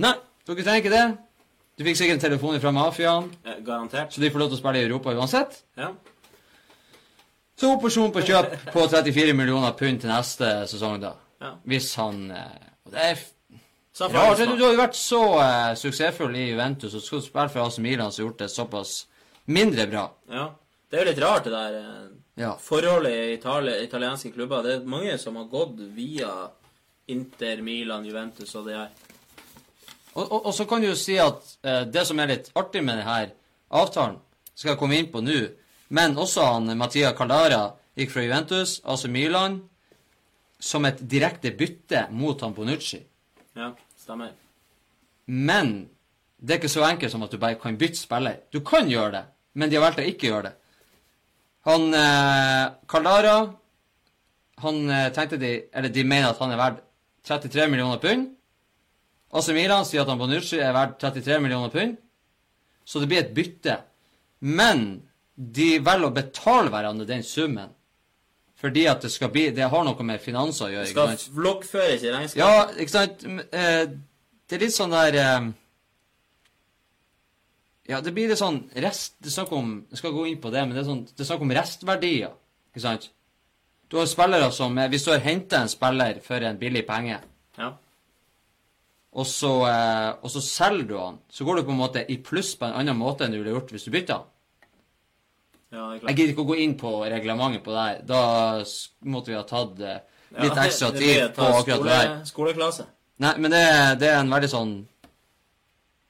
Nei, 0.00 0.14
dere 0.46 0.64
trenger 0.64 0.80
ikke 0.84 0.94
det. 0.94 1.04
Du 1.76 1.84
fikk 1.88 1.98
sikkert 1.98 2.20
en 2.20 2.24
telefon 2.28 2.60
fra 2.62 2.70
mafiaen, 2.76 3.28
Eh, 3.44 3.58
Garantert. 3.66 4.12
så 4.14 4.20
de 4.20 4.30
får 4.30 4.38
lov 4.38 4.48
til 4.52 4.56
å 4.58 4.60
spille 4.62 4.80
i 4.80 4.86
Europa 4.86 5.10
uansett. 5.18 5.62
Ja. 5.76 5.90
Så 7.58 7.74
opsjon 7.76 8.12
på 8.12 8.22
kjøp 8.26 8.54
på 8.72 8.86
34 8.90 9.34
millioner 9.36 9.72
pund 9.78 10.00
til 10.00 10.10
neste 10.10 10.48
sesong, 10.70 11.00
da. 11.00 11.12
Ja. 11.42 11.52
Hvis 11.66 11.90
han 11.98 12.30
eh, 12.30 12.68
og 12.86 12.92
Det 12.94 13.06
er 13.06 13.22
rart. 14.14 14.38
Du, 14.38 14.56
du 14.56 14.64
har 14.64 14.72
jo 14.72 14.80
vært 14.80 14.96
så 14.96 15.20
uh, 15.36 15.74
suksessfull 15.78 16.34
i 16.38 16.48
Juventus, 16.50 16.94
og 16.96 17.04
skal 17.04 17.22
spille 17.24 17.52
for 17.52 17.66
AC 17.66 17.78
Milan, 17.84 18.12
som 18.12 18.22
har 18.22 18.30
gjort 18.30 18.42
det 18.44 18.50
såpass 18.52 18.92
mindre 19.52 19.86
bra. 19.90 20.06
Ja. 20.32 20.48
Det 20.88 20.98
er 20.98 21.04
jo 21.04 21.10
litt 21.10 21.22
rart, 21.24 21.46
det 21.48 21.52
der 21.54 21.78
uh, 21.80 22.10
Ja. 22.40 22.54
forholdet 22.56 23.12
i 23.12 23.32
Itali 23.34 23.74
italienske 23.84 24.32
klubber. 24.32 24.62
Det 24.64 24.74
er 24.78 24.88
mange 24.88 25.18
som 25.20 25.36
har 25.36 25.50
gått 25.52 25.80
via 25.96 26.30
Inter, 27.12 27.60
Milan, 27.62 28.06
Juventus 28.08 28.54
og 28.56 28.70
det 28.70 28.78
her. 28.78 28.88
Og, 30.14 30.24
og, 30.24 30.46
og 30.46 30.54
så 30.54 30.64
kan 30.68 30.80
du 30.80 30.88
jo 30.88 30.96
si 30.96 31.18
at 31.20 31.42
uh, 31.66 31.82
det 31.88 32.06
som 32.08 32.20
er 32.20 32.32
litt 32.32 32.48
artig 32.56 32.84
med 32.84 33.02
denne 33.02 33.34
avtalen, 33.72 34.16
skal 34.54 34.72
jeg 34.72 34.80
komme 34.80 34.96
inn 35.00 35.10
på 35.12 35.20
nå, 35.24 35.38
men 35.92 36.16
også 36.20 36.44
han 36.54 36.72
Mattia 36.78 37.12
Caldara 37.16 37.66
gikk 37.98 38.12
fra 38.14 38.24
Juventus, 38.24 38.78
AC 38.88 39.04
Milan, 39.12 39.60
som 40.62 40.86
et 40.86 41.00
direkte 41.10 41.50
bytte 41.58 42.06
mot 42.14 42.40
han 42.40 42.54
Bonucci. 42.54 43.00
Ja, 43.58 43.72
stemmer. 43.98 44.30
Men 45.26 45.72
det 46.38 46.54
er 46.54 46.60
ikke 46.60 46.72
så 46.72 46.84
enkelt 46.86 47.12
som 47.12 47.24
at 47.26 47.34
du 47.34 47.40
bare 47.42 47.58
kan 47.60 47.78
bytte 47.78 47.98
spiller. 47.98 48.40
Du 48.54 48.60
kan 48.66 48.90
gjøre 48.90 49.12
det, 49.16 49.24
men 49.58 49.70
de 49.70 49.78
har 49.78 49.86
valgt 49.86 50.02
å 50.02 50.06
ikke 50.06 50.30
gjøre 50.30 50.50
det. 50.50 50.54
Han 51.66 51.92
eh, 51.94 52.72
Caldara 52.90 53.36
Han 54.64 54.80
eh, 54.90 55.12
tenkte 55.14 55.36
de 55.38 55.50
Eller 55.70 55.92
de 55.94 56.02
mener 56.02 56.32
at 56.32 56.40
han 56.42 56.50
er 56.50 56.58
verdt 56.58 56.80
33 57.22 57.68
millioner 57.70 58.00
pund. 58.02 58.32
AC 59.30 59.52
Milan 59.54 59.86
sier 59.86 60.02
at 60.02 60.10
han 60.10 60.18
Bonucci 60.18 60.58
er 60.58 60.74
verdt 60.74 60.98
33 60.98 61.38
millioner 61.38 61.70
pund. 61.70 61.94
Så 62.84 62.98
det 62.98 63.06
blir 63.10 63.22
et 63.22 63.34
bytte. 63.34 63.76
Men 64.42 65.04
de 65.36 65.76
velger 65.78 66.08
å 66.10 66.16
betale 66.16 66.72
hverandre 66.74 67.06
den 67.06 67.22
summen. 67.22 67.70
Fordi 68.62 68.84
at 68.86 69.02
det 69.02 69.10
skal 69.10 69.30
bli 69.34 69.48
Det 69.50 69.66
har 69.72 69.84
noe 69.84 70.04
med 70.06 70.20
finanser 70.22 70.68
å 70.68 70.70
gjøre. 70.70 70.84
Det 70.86 70.92
Skal 70.94 71.08
sant? 71.16 71.32
vloggføres 71.34 72.04
i 72.06 72.12
regnskapet. 72.14 72.38
Ja, 72.38 72.66
ikke 72.78 72.94
sant? 72.94 73.24
Eh, 73.52 73.86
Det 74.48 74.56
er 74.58 74.62
litt 74.62 74.74
sånn 74.76 74.92
der 74.94 75.16
eh, 75.18 75.48
Ja, 77.90 77.98
det 78.00 78.12
blir 78.14 78.30
litt 78.30 78.38
sånn 78.40 78.60
rest 78.84 79.16
Det 79.22 79.30
er 79.32 79.36
snakk 79.40 79.52
om 79.56 79.72
Jeg 79.90 79.98
skal 80.02 80.14
gå 80.14 80.26
inn 80.30 80.40
på 80.42 80.52
det, 80.54 80.62
men 80.66 80.76
det 80.76 80.84
er, 80.84 80.88
sånn, 80.90 81.02
det 81.10 81.24
er 81.24 81.28
snakk 81.32 81.42
om 81.44 81.54
restverdier. 81.58 82.34
Ikke 82.72 82.84
sant? 82.86 83.08
Du 83.90 83.98
har 83.98 84.06
spillere 84.08 84.52
som 84.54 84.78
eh, 84.78 84.88
Hvis 84.92 85.04
du 85.08 85.10
har 85.14 85.24
henta 85.26 85.62
en 85.64 85.72
spiller 85.72 86.20
for 86.24 86.46
en 86.48 86.60
billig 86.60 86.86
penge, 86.88 87.18
Ja. 87.58 87.72
og 89.12 89.26
så, 89.28 89.50
og 90.22 90.30
så 90.32 90.40
selger 90.40 90.86
du 90.88 90.94
han, 90.96 91.18
så 91.28 91.44
går 91.44 91.58
du 91.58 91.66
på 91.66 91.74
en 91.74 91.82
måte 91.82 92.06
i 92.08 92.16
pluss 92.24 92.54
på 92.56 92.64
en 92.64 92.78
annen 92.80 92.96
måte 92.96 93.26
enn 93.26 93.34
du 93.34 93.42
ville 93.42 93.52
gjort 93.52 93.74
hvis 93.74 93.84
du 93.84 93.90
bytta 93.92 94.14
han. 94.22 94.30
Ja, 95.72 95.84
Jeg 95.96 96.16
gidder 96.16 96.32
ikke 96.34 96.44
å 96.44 96.50
gå 96.52 96.56
inn 96.62 96.74
på 96.80 96.90
reglementet 97.08 97.62
på 97.64 97.72
det 97.74 97.84
her. 97.86 98.00
Da 98.08 98.22
måtte 99.08 99.32
vi 99.32 99.38
ha 99.38 99.44
tatt 99.48 99.80
eh, 99.80 100.00
litt 100.38 100.56
Ja, 100.58 100.66
ekstra 100.68 100.90
tid 100.94 101.32
på 101.36 101.46
akkurat 101.48 101.60
akkurat 101.62 101.86
det 101.88 101.96
her. 101.98 102.14
Skoleklasse. 102.28 102.86
Nei, 103.22 103.32
men 103.38 103.50
det, 103.54 103.62
det 104.00 104.08
er 104.10 104.20
en 104.20 104.32
veldig 104.32 104.48
sånn 104.50 104.70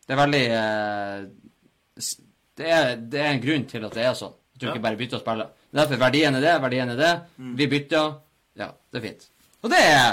Det 0.07 0.15
er 0.15 0.21
veldig 0.23 0.43
eh, 0.57 1.25
det, 2.59 2.69
er, 2.69 2.93
det 2.97 3.21
er 3.23 3.31
en 3.33 3.43
grunn 3.43 3.65
til 3.71 3.87
at 3.87 3.95
det 3.97 4.05
er 4.07 4.17
sånn. 4.19 4.35
Du 4.59 4.67
Ja. 4.67 4.73
ikke 4.75 4.83
bare 4.85 4.99
bytter 5.01 5.19
å 5.19 5.23
spille. 5.23 5.47
Derfor 5.73 5.99
verdien 6.03 6.37
er 6.39 6.45
det, 6.45 6.53
verdien 6.63 6.91
er 6.93 6.99
det. 7.01 7.13
Mm. 7.39 7.55
Vi 7.59 7.67
bytter. 7.73 8.11
Ja, 8.61 8.69
det 8.93 9.01
er 9.01 9.07
fint. 9.09 9.25
Og 9.63 9.71
det 9.73 9.81
er 9.81 10.11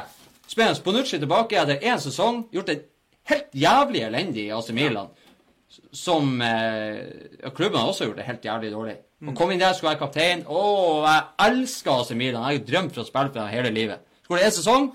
spennende. 0.48 0.82
Bonucci 0.86 1.20
tilbake 1.20 1.60
etter 1.60 1.84
én 1.84 2.00
sesong. 2.02 2.46
Gjort 2.56 2.72
det 2.72 2.78
helt 3.30 3.52
jævlig 3.54 4.02
elendig 4.08 4.48
i 4.48 4.54
AC 4.56 4.72
Milan. 4.74 5.12
Som 5.94 6.40
eh, 6.42 7.52
Klubben 7.54 7.78
har 7.82 7.92
også 7.92 8.08
gjort 8.08 8.18
det 8.22 8.26
helt 8.30 8.46
jævlig 8.48 8.72
dårlig. 8.74 8.96
Mm. 9.20 9.34
Og 9.34 9.36
kom 9.36 9.50
inn 9.52 9.60
der, 9.60 9.74
skulle 9.76 9.92
være 9.92 10.00
kaptein 10.00 10.46
Å, 10.48 10.60
jeg 11.04 11.24
elsker 11.50 11.92
AC 11.92 12.12
Milan. 12.16 12.46
Jeg 12.48 12.62
har 12.62 12.68
drømt 12.70 12.94
for 12.96 13.04
å 13.04 13.08
spille 13.08 13.32
for 13.34 13.42
dem 13.42 13.50
hele 13.52 13.72
livet. 13.76 14.04
Skulle 14.24 14.40
det 14.40 14.48
en 14.48 14.56
sesong? 14.56 14.86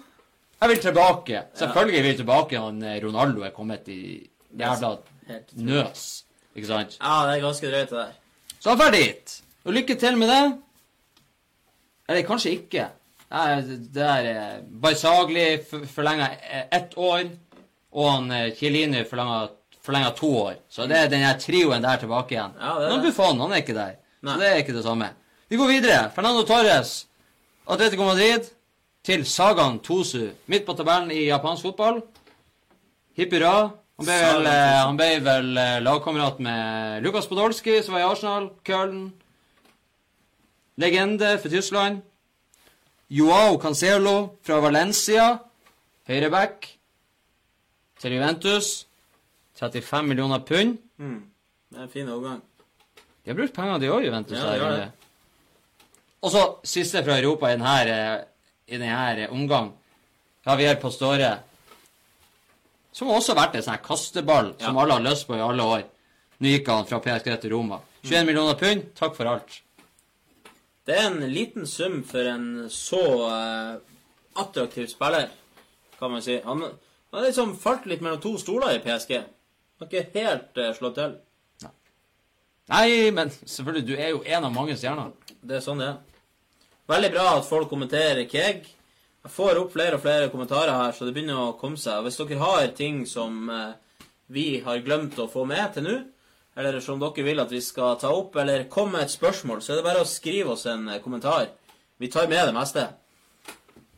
Jeg 0.63 0.71
vil 0.71 0.79
tilbake. 0.81 1.41
Selvfølgelig 1.61 1.99
vil 1.99 2.09
jeg 2.09 2.21
tilbake 2.23 2.61
når 2.63 2.87
eh, 2.89 3.01
Ronaldo 3.05 3.43
er 3.45 3.53
kommet 3.53 3.91
i 3.93 3.99
jævla 4.57 4.95
nøs. 5.61 6.05
Ikke 6.57 6.71
sant? 6.71 6.97
Ja, 7.03 7.17
det 7.27 7.35
er 7.35 7.43
ganske 7.43 7.73
drøyt, 7.73 7.91
det 7.91 7.99
der. 7.99 8.15
Så 8.63 8.71
han 8.71 8.81
drar 8.81 8.95
dit. 8.95 9.35
Og 9.67 9.77
lykke 9.77 9.97
til 10.01 10.17
med 10.17 10.33
det. 10.33 10.45
Eller 12.09 12.25
kanskje 12.31 12.55
ikke. 12.55 12.87
Det 13.29 14.07
er 14.07 14.31
eh, 14.31 14.55
Baisagli 14.87 15.45
forlenga 15.91 16.31
ett 16.73 16.97
år, 16.97 17.27
og 17.93 18.09
han 18.09 18.55
Kielini 18.57 19.05
forlenga 19.05 20.15
to 20.17 20.33
år. 20.47 20.57
Så 20.71 20.89
det 20.89 21.03
er 21.03 21.13
den 21.13 21.27
trioen 21.43 21.85
der 21.85 22.01
tilbake 22.01 22.39
igjen. 22.39 22.57
Ja, 22.57 22.73
det 22.81 22.89
er 22.89 22.97
det. 22.97 23.03
Buffon, 23.11 23.45
han 23.45 23.53
er 23.53 23.61
ikke 23.67 23.77
der. 23.77 24.01
Så 24.33 24.41
det 24.41 24.51
er 24.51 24.61
ikke 24.63 24.77
det 24.77 24.85
samme. 24.85 25.11
Vi 25.49 25.57
går 25.61 25.69
videre. 25.69 26.11
Fernando 26.15 26.43
Torres, 26.49 27.07
Atletico 27.69 28.05
Madrid, 28.05 28.49
til 29.05 29.27
Sagan 29.29 29.79
Tosu. 29.85 30.31
Midt 30.47 30.65
på 30.67 30.73
tabellen 30.73 31.11
i 31.13 31.27
japansk 31.27 31.63
fotball. 31.67 32.01
Hipp 33.17 33.35
hurra. 33.37 33.57
Han 33.99 34.09
ble 34.09 34.17
vel, 34.19 34.47
han 34.49 34.97
ble 34.99 35.09
vel 35.23 35.59
eh, 35.61 35.77
lagkamerat 35.85 36.41
med 36.43 37.05
Lukas 37.05 37.29
Podolski, 37.31 37.77
som 37.83 37.95
var 37.95 38.03
i 38.03 38.09
Arsenal, 38.09 38.49
Köln. 38.67 39.13
Legende 40.81 41.37
for 41.39 41.53
Tyskland. 41.53 42.01
Joao 43.11 43.61
Cancelo 43.63 44.39
fra 44.43 44.59
Valencia, 44.65 45.37
høyreback, 46.09 46.67
til 48.01 48.17
Juventus. 48.17 48.87
35 49.61 50.09
millioner 50.09 50.39
pund. 50.39 50.79
Mm. 50.99 51.23
Det 51.71 51.79
er 51.79 51.83
en 51.83 51.91
fin 51.93 52.09
overgang. 52.09 52.43
De 53.25 53.31
har 53.31 53.39
brukt 53.39 53.55
penger, 53.57 53.81
de 53.81 53.89
òg, 53.89 54.05
Juventus. 54.05 54.39
Ja, 54.39 54.53
de 54.53 54.69
her. 54.69 54.93
Og 56.25 56.33
så 56.33 56.43
siste 56.65 57.03
fra 57.05 57.19
Europa 57.21 57.51
i 57.51 57.57
denne, 57.57 57.75
eh, 57.95 58.25
i 58.75 58.79
denne 58.79 59.29
omgang. 59.31 59.73
på 60.81 60.91
Ståre. 60.91 61.39
Som 62.93 63.09
også 63.09 63.35
har 63.35 63.47
vært 63.47 63.57
en 63.57 63.63
sånn 63.63 63.83
kasteball 63.83 64.53
kasteball 64.53 64.55
som 64.61 64.79
alle 64.79 64.93
har 64.93 65.01
lyst 65.01 65.27
på 65.27 65.37
i 65.37 65.41
alle 65.41 65.63
år. 65.63 65.83
Nå 66.39 66.49
gikk 66.49 66.69
han 66.69 66.87
fra 66.87 67.01
PSG 67.01 67.41
til 67.41 67.51
Roma. 67.51 67.81
21 68.05 68.27
millioner 68.27 68.55
pund, 68.55 68.95
takk 68.95 69.17
for 69.17 69.25
alt. 69.25 69.63
Det 70.87 70.95
er 70.95 71.07
en 71.07 71.33
liten 71.33 71.67
sum 71.67 72.03
for 72.05 72.21
en 72.21 72.69
så 72.69 73.03
uh, 73.31 73.81
attraktiv 74.37 74.87
spiller, 74.87 75.29
kan 75.99 76.11
man 76.11 76.23
si. 76.23 76.41
Han 76.45 76.61
han 77.15 77.21
har 77.21 77.29
liksom 77.29 77.57
falt 77.57 77.87
litt 77.87 78.01
mellom 78.01 78.19
to 78.21 78.33
stoler 78.39 78.75
i 78.75 78.81
PSG. 78.83 79.21
Har 79.79 79.87
ikke 79.87 80.21
helt 80.21 80.57
uh, 80.59 80.73
slått 80.75 80.97
til. 80.99 81.13
Nei, 82.73 83.11
men 83.13 83.29
selvfølgelig, 83.35 83.85
du 83.85 83.95
er 83.99 84.15
jo 84.15 84.23
en 84.25 84.47
av 84.49 84.53
mange 84.55 84.77
stjerner. 84.81 85.13
Det 85.45 85.59
er 85.59 85.65
sånn 85.65 85.83
det 85.83 85.91
er. 85.91 86.01
Veldig 86.89 87.11
bra 87.13 87.27
at 87.35 87.47
folk 87.49 87.69
kommenterer 87.69 88.25
Keg. 88.29 88.65
Jeg 89.25 89.33
får 89.33 89.57
opp 89.61 89.73
flere 89.73 89.97
og 89.97 90.03
flere 90.05 90.31
kommentarer 90.33 90.77
her, 90.77 90.93
så 90.93 91.07
det 91.07 91.15
begynner 91.17 91.41
å 91.41 91.55
komme 91.61 91.81
seg. 91.81 92.03
Hvis 92.05 92.19
dere 92.21 92.41
har 92.43 92.67
ting 92.77 93.05
som 93.09 93.49
eh, 93.49 94.03
vi 94.33 94.47
har 94.65 94.83
glemt 94.85 95.17
å 95.21 95.31
få 95.33 95.47
med 95.49 95.77
til 95.77 95.87
nå, 95.87 95.95
eller 96.61 96.77
som 96.85 97.01
dere 97.01 97.25
vil 97.25 97.41
at 97.41 97.53
vi 97.53 97.63
skal 97.65 97.97
ta 98.01 98.13
opp, 98.13 98.37
eller 98.41 98.67
kom 98.73 98.93
med 98.93 99.07
et 99.07 99.15
spørsmål, 99.15 99.63
så 99.65 99.73
er 99.73 99.81
det 99.81 99.87
bare 99.87 100.03
å 100.05 100.09
skrive 100.09 100.53
oss 100.57 100.67
en 100.69 100.91
eh, 100.93 101.01
kommentar. 101.05 101.49
Vi 102.01 102.13
tar 102.13 102.29
med 102.29 102.49
det 102.49 102.57
meste. 102.57 102.89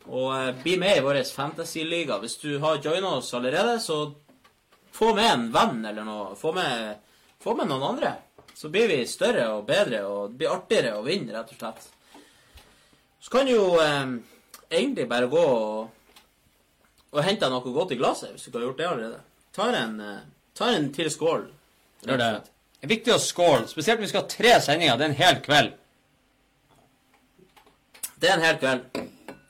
Og 0.07 0.31
eh, 0.35 0.53
bli 0.63 0.77
med 0.79 0.99
i 0.99 1.03
vår 1.03 1.19
fantasy-liga. 1.35 2.21
Hvis 2.23 2.39
du 2.43 2.53
har 2.63 2.79
joina 2.83 3.17
oss 3.17 3.33
allerede, 3.35 3.81
så 3.83 4.05
få 4.95 5.11
med 5.15 5.31
en 5.31 5.51
venn 5.55 5.83
eller 5.91 6.07
noe. 6.07 6.31
Få 6.39 6.55
med, 6.55 7.03
få 7.43 7.55
med 7.59 7.67
noen 7.71 7.91
andre. 7.95 8.15
Så 8.57 8.71
blir 8.73 8.87
vi 8.89 9.03
større 9.05 9.43
og 9.53 9.67
bedre, 9.67 9.99
og 10.09 10.31
det 10.31 10.39
blir 10.39 10.49
artigere 10.49 10.95
å 10.97 11.03
vinne, 11.05 11.29
rett 11.35 11.51
og 11.53 11.59
slett. 11.59 11.83
Så 13.21 13.29
kan 13.29 13.45
du 13.45 13.51
jo 13.51 13.67
eh, 13.77 14.15
egentlig 14.71 15.05
bare 15.11 15.29
gå 15.29 15.43
og, 15.43 16.23
og 17.13 17.19
hente 17.21 17.49
noe 17.53 17.73
godt 17.75 17.93
i 17.93 17.99
glasset, 17.99 18.31
hvis 18.33 18.47
du 18.47 18.49
ikke 18.49 18.57
har 18.57 18.65
gjort 18.65 18.81
det 18.81 18.87
allerede. 18.89 19.19
Ta 19.53 19.69
en, 19.77 19.99
eh, 20.01 20.65
en 20.71 20.89
til 20.95 21.11
skål. 21.13 21.45
Gjør 22.07 22.23
det. 22.23 22.31
Det 22.79 22.89
er 22.89 22.93
viktig 22.95 23.13
å 23.13 23.21
skåle, 23.21 23.69
spesielt 23.69 24.01
når 24.01 24.07
vi 24.07 24.11
skal 24.15 24.25
ha 24.25 24.31
tre 24.33 24.55
sendinger. 24.65 24.97
Det 24.97 25.05
er 25.05 25.13
en 25.13 25.21
hel 25.21 25.39
kveld. 25.45 25.77
Det 28.17 28.31
er 28.31 28.39
en 28.39 28.47
hel 28.47 28.59
kveld. 28.63 29.01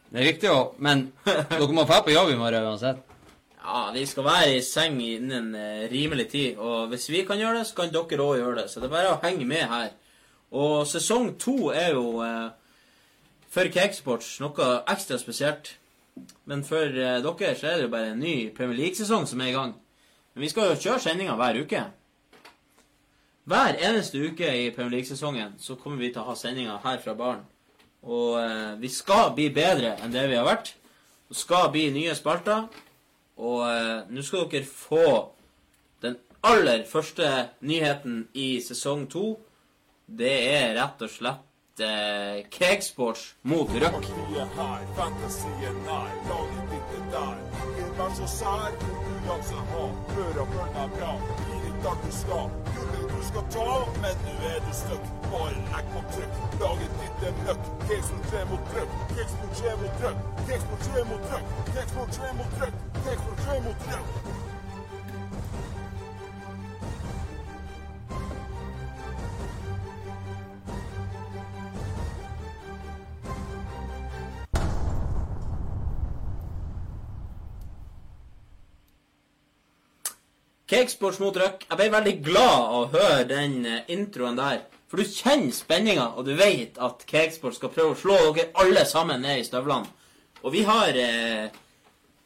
Det 0.07 0.19
er 0.19 0.31
viktig 0.33 0.51
å 0.51 0.59
Men 0.83 1.13
dere 1.53 1.71
må 1.71 1.87
dra 1.87 2.03
på 2.03 2.11
jobb 2.11 2.35
i 2.35 2.39
morgen 2.43 2.73
uansett. 2.73 3.06
Ja, 3.67 3.89
vi 3.91 4.05
skal 4.07 4.23
være 4.23 4.51
i 4.55 4.61
seng 4.63 5.01
innen 5.03 5.49
eh, 5.55 5.89
rimelig 5.91 6.29
tid, 6.31 6.57
og 6.57 6.87
hvis 6.87 7.09
vi 7.11 7.25
kan 7.27 7.39
gjøre 7.39 7.57
det, 7.59 7.65
så 7.67 7.75
kan 7.75 7.89
dere 7.91 8.23
òg 8.23 8.37
gjøre 8.39 8.61
det. 8.61 8.69
Så 8.71 8.79
det 8.79 8.87
er 8.87 8.93
bare 8.93 9.09
å 9.11 9.19
henge 9.25 9.43
med 9.45 9.65
her. 9.67 9.89
Og 10.55 10.85
sesong 10.87 11.33
to 11.41 11.73
er 11.75 11.89
jo 11.91 12.21
eh, 12.23 12.47
for 13.51 13.67
Cakesports 13.73 14.37
noe 14.39 14.69
ekstra 14.87 15.19
spesielt. 15.19 15.73
Men 16.47 16.63
for 16.63 16.87
eh, 16.87 17.19
dere 17.25 17.51
så 17.59 17.67
er 17.67 17.75
det 17.75 17.89
jo 17.89 17.91
bare 17.91 18.13
en 18.13 18.23
ny 18.23 18.37
Premier 18.55 18.79
League-sesong 18.79 19.27
som 19.27 19.43
er 19.43 19.51
i 19.51 19.57
gang. 19.57 19.75
Men 20.31 20.47
vi 20.47 20.53
skal 20.53 20.71
jo 20.71 20.79
kjøre 20.85 21.03
sendinger 21.03 21.35
hver 21.35 21.59
uke. 21.59 21.83
Hver 23.51 23.83
eneste 23.83 24.23
uke 24.23 24.47
i 24.47 24.71
Premier 24.71 24.95
League-sesongen 24.95 25.59
så 25.59 25.75
kommer 25.75 25.99
vi 25.99 26.13
til 26.13 26.23
å 26.23 26.29
ha 26.31 26.39
sendinger 26.39 26.79
her 26.87 27.03
fra 27.03 27.19
baren. 27.19 27.43
Og 28.07 28.39
eh, 28.39 28.75
vi 28.79 28.95
skal 28.95 29.35
bli 29.35 29.51
bedre 29.51 29.97
enn 29.99 30.15
det 30.15 30.29
vi 30.31 30.39
har 30.39 30.47
vært. 30.47 30.77
Og 31.27 31.35
skal 31.35 31.67
bli 31.75 31.89
nye 31.91 32.15
spalter. 32.15 32.69
Og 33.37 33.63
eh, 33.69 34.07
nå 34.09 34.23
skal 34.25 34.47
dere 34.51 34.65
få 34.65 35.33
den 36.01 36.17
aller 36.47 36.85
første 36.89 37.49
nyheten 37.61 38.27
i 38.33 38.57
sesong 38.65 39.07
to. 39.11 39.35
Det 40.07 40.35
er 40.53 40.75
rett 40.77 41.01
og 41.03 41.11
slett 41.11 41.83
eh, 41.83 42.45
Cakesports 42.49 43.35
mot 43.43 43.69
Røk. 43.69 44.01
Du. 52.73 52.86
Skal 53.27 53.43
ta, 53.51 53.69
men 54.01 54.15
nå 54.25 54.33
er 54.53 54.59
du 54.65 54.73
stuck. 54.81 55.05
Bare 55.31 55.51
legg 55.71 55.85
på 55.93 56.03
trykk, 56.13 56.35
laget 56.61 56.91
ditt 57.01 57.25
er 57.27 57.33
møkk. 57.43 57.63
3 58.31 58.45
mot 58.51 58.63
trykk. 58.71 58.89
3 59.19 59.71
mot 59.81 59.93
trykk. 59.99 60.19
3 60.87 61.05
mot 61.09 61.21
trykk. 61.29 61.47
3 61.73 62.33
mot 62.39 62.59
trykk. 62.59 62.83
3 63.47 63.61
mot 63.63 63.89
Røk. 63.91 64.46
Cakesports 80.67 81.21
mot 81.23 81.37
Røk. 81.39 81.61
Jeg 81.63 81.79
ble 81.79 81.85
veldig 81.93 82.13
glad 82.25 82.55
av 82.57 82.73
å 82.81 82.87
høre 82.91 83.27
den 83.29 83.61
eh, 83.63 83.85
introen 83.93 84.35
der. 84.35 84.65
For 84.91 84.99
du 84.99 85.07
kjenner 85.07 85.53
spenninga, 85.55 86.09
og 86.19 86.27
du 86.27 86.33
vet 86.35 86.75
at 86.83 87.05
Cakesport 87.07 87.55
skal 87.55 87.71
prøve 87.71 87.93
å 87.93 87.99
slå 87.99 88.17
dere 88.35 88.51
alle 88.59 88.83
sammen 88.87 89.23
ned 89.23 89.39
i 89.39 89.45
støvlene. 89.47 89.87
Og 90.43 90.51
vi 90.51 90.65
har 90.67 90.99
eh, 90.99 91.47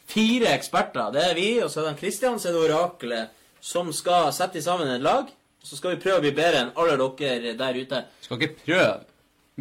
fire 0.10 0.56
eksperter. 0.56 1.14
Det 1.14 1.28
er 1.28 1.38
vi, 1.38 1.52
og 1.62 1.70
så 1.70 1.84
er 1.84 1.92
det 1.92 2.02
Kristian, 2.02 2.40
så 2.42 2.50
er 2.50 2.58
det 2.58 2.64
Oraklet, 2.66 3.38
som 3.62 3.94
skal 3.94 4.32
sette 4.34 4.64
sammen 4.66 4.90
et 4.90 5.06
lag. 5.06 5.30
Så 5.62 5.78
skal 5.78 5.94
vi 5.94 6.02
prøve 6.02 6.24
å 6.24 6.26
bli 6.26 6.34
bedre 6.34 6.64
enn 6.64 6.74
alle 6.82 6.98
dere 7.20 7.54
der 7.60 7.78
ute. 7.78 8.02
Skal 8.26 8.42
ikke 8.42 8.66
prøve. 8.66 8.96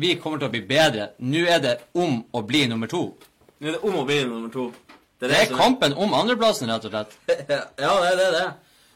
Vi 0.00 0.14
kommer 0.22 0.40
til 0.40 0.48
å 0.48 0.54
bli 0.54 0.64
bedre. 0.64 1.10
Nå 1.20 1.44
er 1.44 1.60
det 1.60 1.76
om 2.00 2.22
å 2.32 2.44
bli 2.48 2.64
nummer 2.70 2.88
to. 2.88 3.10
Nå 3.60 3.68
er 3.68 3.76
det 3.76 3.84
om 3.84 4.00
å 4.00 4.08
bli 4.08 4.22
nummer 4.24 4.48
to. 4.54 4.70
Det 5.20 5.28
er 5.36 5.50
som 5.50 5.60
kampen 5.60 5.92
om 6.00 6.16
andreplassen, 6.16 6.72
rett 6.72 6.88
og 6.88 6.94
slett. 6.94 7.16
ja, 7.84 7.92
det 8.00 8.12
er 8.14 8.16
det. 8.16 8.28
det. 8.38 8.48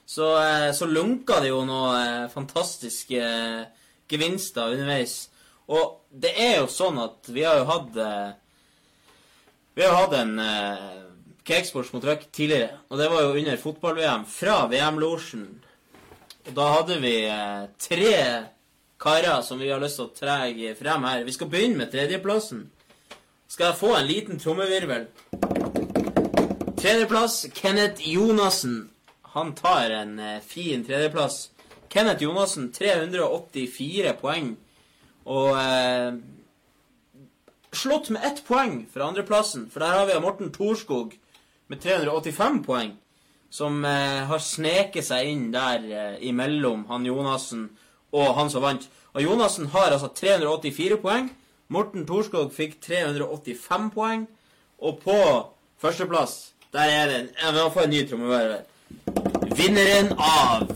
Så, 0.07 0.43
eh, 0.43 0.73
så 0.73 0.87
lunka 0.87 1.41
det 1.41 1.49
jo 1.49 1.63
noen 1.65 1.97
eh, 1.97 2.31
fantastiske 2.33 3.21
eh, 3.21 3.85
gevinster 4.11 4.75
underveis. 4.75 5.31
Og 5.73 6.05
det 6.13 6.35
er 6.37 6.59
jo 6.59 6.69
sånn 6.69 7.01
at 7.01 7.31
vi 7.33 7.45
har 7.47 7.63
jo 7.63 7.69
hatt 7.71 7.95
Vi 9.75 9.83
har 9.83 9.97
hatt 9.97 10.13
en 10.19 10.39
eh, 10.39 10.91
Cakesports 11.45 11.93
mot 11.93 12.05
Røk 12.05 12.29
tidligere. 12.33 12.79
Og 12.89 13.01
det 13.01 13.09
var 13.11 13.25
jo 13.25 13.33
under 13.41 13.57
fotball-VM 13.61 14.27
fra 14.29 14.67
VM-losjen. 14.71 15.49
Og 16.45 16.53
da 16.57 16.69
hadde 16.77 17.01
vi 17.01 17.17
tre 17.81 18.15
karer 19.01 19.43
som 19.43 19.59
vi 19.61 19.69
har 19.73 19.81
lyst 19.83 19.99
til 19.99 20.07
å 20.07 20.15
trege 20.17 20.77
frem 20.79 21.05
her. 21.09 21.25
Vi 21.25 21.35
skal 21.37 21.51
begynne 21.53 21.81
med 21.81 21.93
tredjeplassen. 21.93 22.69
Skal 23.49 23.71
jeg 23.71 23.81
få 23.81 23.93
en 23.97 24.09
liten 24.09 24.41
trommevirvel? 24.41 25.09
Tredjeplass, 26.81 27.47
Kenneth 27.57 28.05
Jonassen. 28.09 28.94
Han 29.35 29.55
tar 29.59 29.91
en 29.91 30.19
eh, 30.19 30.41
fin 30.41 30.85
tredjeplass. 30.87 31.51
Kenneth 31.91 32.23
Jonassen, 32.23 32.73
384 32.73 34.15
poeng. 34.19 34.55
Og 35.31 35.57
eh, 35.59 36.17
slått 37.75 38.11
med 38.15 38.25
ett 38.27 38.45
poeng 38.47 38.85
fra 38.93 39.09
andreplassen. 39.11 39.69
For 39.71 39.83
der 39.83 39.99
har 39.99 40.07
vi 40.07 40.19
Morten 40.23 40.53
Torskog 40.55 41.17
med 41.67 41.83
385 41.83 42.61
poeng. 42.67 42.93
Som 43.51 43.85
eh, 43.87 44.25
har 44.27 44.43
sneket 44.43 45.07
seg 45.07 45.31
inn 45.31 45.49
der 45.55 45.87
eh, 45.87 46.21
imellom 46.27 46.87
han 46.91 47.07
Jonassen 47.07 47.69
og 48.15 48.35
han 48.39 48.51
som 48.51 48.63
vant. 48.63 48.87
Og 49.15 49.23
Jonassen 49.23 49.71
har 49.75 49.95
altså 49.95 50.11
384 50.15 51.01
poeng. 51.03 51.31
Morten 51.75 52.07
Torskog 52.07 52.53
fikk 52.55 52.81
385 52.83 53.91
poeng. 53.95 54.29
Og 54.83 54.99
på 55.03 55.19
førsteplass, 55.81 56.55
der 56.75 56.91
er 56.91 57.11
det 57.11 57.21
Jeg 57.39 57.55
må 57.55 57.71
få 57.71 57.87
en 57.87 57.95
ny 57.95 58.03
trommevirvel. 58.09 58.63
Vinneren 59.55 60.13
av 60.19 60.67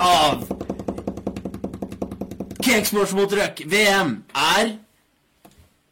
Av 0.00 0.44
Cakesports 2.64 3.12
mot 3.12 3.32
Røk 3.32 3.60
VM 3.66 4.14
er 4.32 4.70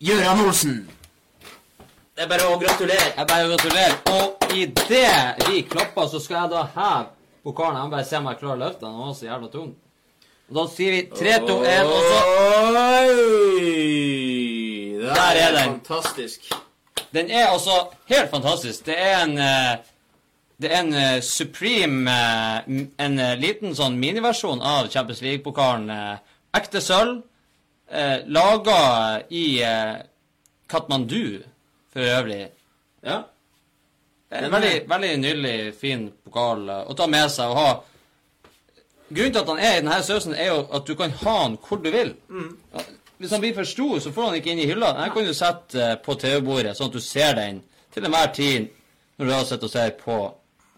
Gøran 0.00 0.40
Olsen. 0.46 0.88
Det 2.16 2.24
er 2.24 2.30
bare 2.30 2.46
å 2.48 2.56
gratulere. 2.62 3.10
Jeg 3.16 3.26
bare 3.28 3.50
gratulerer. 3.50 3.94
Og 4.16 4.56
idet 4.56 5.44
vi 5.48 5.60
klapper, 5.68 6.08
så 6.08 6.22
skal 6.24 6.36
jeg 6.38 6.52
da 6.54 6.64
heve 6.72 7.06
pokalen. 7.44 7.76
Jeg 7.76 7.84
må 7.84 7.94
bare 7.98 8.08
se 8.08 8.16
om 8.16 8.30
jeg 8.30 8.40
klarer 8.40 8.56
å 8.56 8.62
løfte 8.64 8.84
den. 8.86 8.96
Den 8.96 9.04
var 9.04 9.14
så 9.18 9.28
jævla 9.28 9.48
tung. 9.52 9.70
Og 10.48 10.56
da 10.56 10.64
sier 10.72 10.96
vi 10.96 11.02
3, 11.12 11.36
2, 11.46 11.60
1, 11.76 11.84
og 11.84 12.00
så 12.08 12.18
Oi! 12.80 13.70
Der, 15.04 15.14
er 15.20 15.44
er 15.44 15.52
den. 15.58 15.78
Fantastisk. 15.78 16.40
Den 17.12 17.30
er 17.30 17.46
altså 17.52 17.76
helt 18.08 18.30
fantastisk. 18.30 18.86
Det 18.86 18.96
er 18.96 19.24
en 19.24 19.38
eh, 19.38 19.89
Det 20.60 20.68
er 20.68 20.82
en 20.82 20.92
uh, 20.92 21.20
Supreme 21.24 22.10
uh, 22.10 22.80
En 23.00 23.18
uh, 23.18 23.32
liten 23.40 23.72
sånn 23.76 23.96
miniversjon 24.00 24.60
av 24.60 24.90
Champions 24.92 25.22
League-pokalen. 25.24 26.18
Ekte 26.56 26.82
sølv. 26.84 27.22
Uh, 27.90 28.20
Laga 28.30 29.22
i 29.34 29.62
Katmandu, 30.70 31.40
for 31.90 32.06
øvrig. 32.06 32.44
Ja. 33.02 33.22
Det 34.30 34.38
er 34.38 34.46
En 34.46 34.52
veldig, 34.52 34.74
veldig 34.88 35.14
nydelig, 35.18 35.54
fin 35.74 36.04
pokal 36.24 36.68
å 36.70 36.94
ta 36.94 37.08
med 37.10 37.32
seg 37.34 37.50
og 37.50 37.58
ha. 37.58 37.70
Grunnen 39.10 39.32
til 39.34 39.40
at 39.40 39.48
han 39.50 39.58
er 39.58 39.72
i 39.72 39.80
denne 39.80 39.96
sausen, 40.06 40.36
er 40.38 40.52
jo 40.52 40.60
at 40.70 40.86
du 40.86 40.94
kan 40.94 41.10
ha 41.24 41.34
den 41.48 41.56
hvor 41.64 41.80
du 41.82 41.90
vil. 41.90 42.12
Mm. 42.28 42.52
Hvis 43.18 43.32
han 43.34 43.42
blir 43.42 43.56
for 43.56 43.66
stor, 43.66 43.96
så 43.98 44.12
får 44.14 44.28
han 44.28 44.36
ikke 44.38 44.52
inn 44.52 44.62
i 44.62 44.68
hylla. 44.70 44.92
Den 45.00 45.10
kan 45.16 45.26
du 45.26 45.34
sette 45.34 45.88
på 46.04 46.14
TV-bordet, 46.20 46.76
sånn 46.78 46.92
at 46.92 47.00
du 47.00 47.02
ser 47.02 47.34
den 47.40 47.58
til 47.90 48.06
enhver 48.06 48.30
tid 48.36 48.70
når 49.18 49.26
du 49.26 49.34
har 49.34 49.48
sett 49.48 49.66
og 49.66 49.72
ser 49.72 49.90
på, 49.98 50.20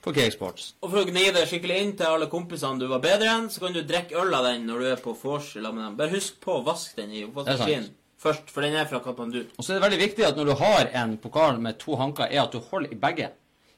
på 0.03 0.13
Cakesports. 0.17 0.73
Og 0.83 0.91
for 0.91 1.03
å 1.03 1.07
gni 1.09 1.29
det 1.35 1.47
skikkelig 1.51 1.79
inn 1.83 1.93
til 1.99 2.11
alle 2.11 2.29
kompisene 2.33 2.81
du 2.83 2.89
var 2.91 3.03
bedre 3.05 3.31
enn, 3.37 3.49
så 3.53 3.63
kan 3.63 3.75
du 3.77 3.83
drikke 3.87 4.19
øl 4.19 4.35
av 4.35 4.49
den 4.49 4.67
når 4.67 4.83
du 4.83 4.89
er 4.93 5.03
på 5.03 5.15
vors 5.23 5.53
med 5.57 5.83
dem. 5.85 5.99
Bare 5.99 6.15
husk 6.17 6.41
på 6.43 6.59
å 6.59 6.65
vaske 6.67 6.99
den 6.99 7.15
i 7.15 7.25
oppvaskmaskinen 7.29 7.91
først, 8.23 8.51
for 8.55 8.63
den 8.63 8.77
er 8.79 8.87
fra 8.91 9.01
Katmandu. 9.03 9.41
Og 9.59 9.65
så 9.65 9.73
er 9.73 9.81
det 9.81 9.87
veldig 9.87 10.01
viktig 10.03 10.27
at 10.27 10.39
når 10.39 10.53
du 10.53 10.55
har 10.61 10.91
en 11.03 11.17
pokal 11.23 11.59
med 11.63 11.79
to 11.83 11.97
hanker, 11.99 12.29
er 12.31 12.45
at 12.45 12.55
du 12.55 12.61
holder 12.71 12.95
i 12.95 13.01
begge. 13.03 13.33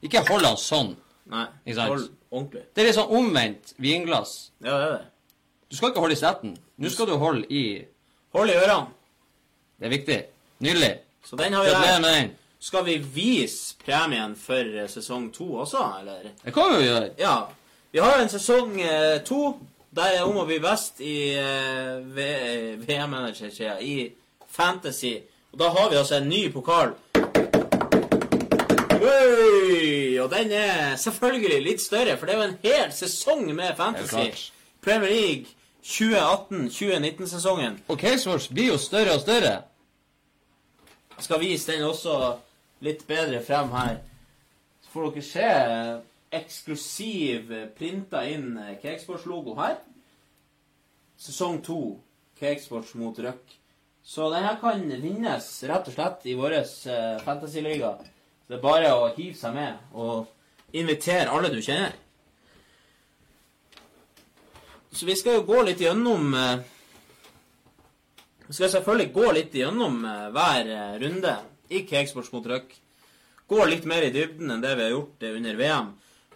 Ikke 0.05 0.24
hold 0.28 0.44
den 0.44 0.60
sånn. 0.60 0.92
Nei, 1.32 1.46
hold 1.78 2.10
ordentlig. 2.28 2.66
Det 2.74 2.82
er 2.82 2.88
litt 2.90 2.98
sånn 2.98 3.14
omvendt 3.16 3.72
vinglass. 3.80 4.34
Ja, 4.60 4.74
det 4.76 4.88
er 4.88 4.94
det. 4.98 5.02
Du 5.72 5.78
skal 5.78 5.90
ikke 5.90 6.05
holde 6.05 6.16
i 6.16 6.20
setten. 6.20 6.56
Nå 6.76 6.92
skal 6.92 7.09
du 7.09 7.16
holde 7.20 7.48
i 7.48 7.64
Hold 8.34 8.51
i 8.51 8.55
ørene. 8.59 8.90
Det 9.78 9.86
er 9.86 9.92
viktig. 9.92 10.16
Nydelig. 10.66 10.88
Så 11.22 11.36
den 11.38 11.55
har 11.55 11.62
vi 11.62 11.70
Gratulerer 11.70 12.01
med 12.02 12.14
den. 12.16 12.32
Skal 12.65 12.85
vi 12.85 12.99
vise 12.99 13.74
premien 13.85 14.36
for 14.36 14.77
eh, 14.78 14.89
sesong 14.89 15.27
to 15.32 15.45
også, 15.61 15.82
eller? 16.01 16.31
Det 16.45 16.53
kan 16.55 16.70
vi 16.73 16.77
jo 16.78 16.85
gjøre. 16.86 17.09
Ja. 17.19 17.49
Vi 17.93 17.99
har 18.01 18.16
en 18.19 18.28
sesong 18.32 18.81
eh, 18.81 19.20
to. 19.20 19.59
Der 19.93 20.15
er 20.16 20.24
om 20.24 20.39
å 20.41 20.47
bli 20.49 20.57
best 20.65 21.03
i 21.05 21.36
eh, 21.36 22.01
VM-manager, 22.09 23.51
sier 23.53 23.82
i 23.85 24.09
Fantasy. 24.49 25.12
Og 25.53 25.61
da 25.61 25.69
har 25.74 25.91
vi 25.93 25.99
altså 26.01 26.16
en 26.16 26.28
ny 26.31 26.49
pokal. 26.55 26.95
Oi! 28.97 30.16
Og 30.24 30.32
den 30.32 30.57
er 30.57 30.97
selvfølgelig 31.05 31.61
litt 31.66 31.85
større, 31.85 32.16
for 32.16 32.24
det 32.24 32.32
er 32.32 32.41
jo 32.41 32.49
en 32.49 32.57
hel 32.65 32.97
sesong 32.97 33.45
med 33.53 33.77
Fantasy. 33.77 34.49
Premier 34.81 35.12
League 35.12 35.53
2018-2019-sesongen. 35.85 37.77
Og 37.93 38.01
Caseworks 38.01 38.49
blir 38.49 38.73
jo 38.73 38.81
større 38.81 39.20
og 39.20 39.23
større. 39.28 39.55
Jeg 41.19 41.28
skal 41.28 41.45
vise 41.45 41.73
den 41.74 41.85
også 41.93 42.16
litt 42.85 43.06
bedre 43.09 43.40
frem 43.44 43.73
her. 43.74 43.98
Så 44.85 44.93
får 44.93 45.11
dere 45.11 45.27
se 45.27 45.48
eksklusiv 46.35 47.52
printa 47.78 48.24
inn 48.28 48.59
Cakesports-logo 48.82 49.56
her. 49.59 49.78
Sesong 51.20 51.61
to, 51.65 51.97
Cakesports 52.40 52.94
mot 53.01 53.19
Røk. 53.19 53.59
Så 54.05 54.28
denne 54.32 54.56
kan 54.61 54.82
vinnes 55.01 55.47
rett 55.65 55.89
og 55.89 55.94
slett 55.97 56.27
i 56.28 56.36
vår 56.36 56.59
fantasyliga. 57.24 57.94
Det 58.44 58.59
er 58.59 58.65
bare 58.65 58.90
å 58.93 59.09
hive 59.16 59.36
seg 59.39 59.55
med 59.56 59.97
og 59.97 60.27
invitere 60.77 61.32
alle 61.32 61.48
du 61.52 61.62
kjenner. 61.65 61.94
Så 64.94 65.09
vi 65.09 65.16
skal 65.16 65.40
jo 65.40 65.47
gå 65.48 65.62
litt 65.66 65.81
gjennom 65.82 66.35
eh, 66.39 66.61
vi 68.47 68.52
skal 68.55 68.70
selvfølgelig 68.70 69.12
gå 69.15 69.31
litt 69.35 69.56
gjennom 69.56 70.05
eh, 70.06 70.28
hver 70.35 70.70
eh, 70.70 70.93
runde 71.02 71.32
i 71.73 71.85
Cakesports 71.89 72.32
mot 72.35 72.47
Røk. 72.47 72.74
Gå 73.49 73.65
litt 73.69 73.85
mer 73.89 74.07
i 74.07 74.12
dybden 74.15 74.51
enn 74.55 74.65
det 74.65 74.73
vi 74.78 74.86
har 74.86 74.95
gjort 74.95 75.27
under 75.31 75.59
VM. 75.61 75.93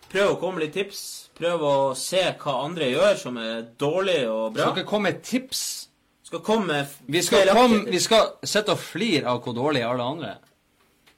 Prøv 0.09 0.33
å 0.33 0.37
komme 0.41 0.59
med 0.59 0.69
litt 0.69 0.77
tips. 0.77 1.01
Prøv 1.37 1.65
å 1.65 1.77
se 1.99 2.23
hva 2.41 2.55
andre 2.65 2.89
gjør 2.91 3.19
som 3.21 3.39
er 3.41 3.67
dårlig 3.81 4.23
og 4.29 4.55
bra. 4.57 4.69
Skal 4.71 4.79
ikke 4.81 4.91
komme 4.91 5.11
med 5.11 5.23
tips. 5.25 5.63
Skal 6.29 6.43
komme 6.45 6.83
Vi 7.09 7.23
skal, 7.25 7.49
komme, 7.57 7.83
vi 7.89 8.01
skal 8.05 8.35
sitte 8.45 8.75
og 8.75 8.81
flire 8.81 9.31
av 9.33 9.41
hvor 9.45 9.57
dårlig 9.57 9.85
alle 9.85 10.05
andre 10.05 10.31
er. 10.35 10.41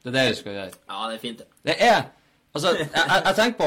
Det 0.01 0.11
er 0.11 0.17
det 0.17 0.25
vi 0.31 0.39
skal 0.39 0.57
gjøre. 0.57 0.75
Ja, 0.91 1.01
det 1.11 1.17
er 1.17 1.23
fint, 1.23 1.43
det. 1.43 1.49
Det 1.67 1.77
er 1.87 2.03
Altså, 2.51 2.73
jeg, 2.75 2.89
jeg, 2.91 3.23
jeg 3.27 3.37
tenker 3.39 3.59
på 3.61 3.67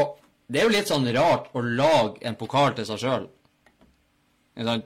Det 0.52 0.60
er 0.60 0.66
jo 0.68 0.72
litt 0.74 0.90
sånn 0.92 1.06
rart 1.16 1.46
å 1.56 1.62
lage 1.64 2.20
en 2.28 2.36
pokal 2.40 2.74
til 2.76 2.88
seg 2.90 3.00
sjøl. 3.00 3.28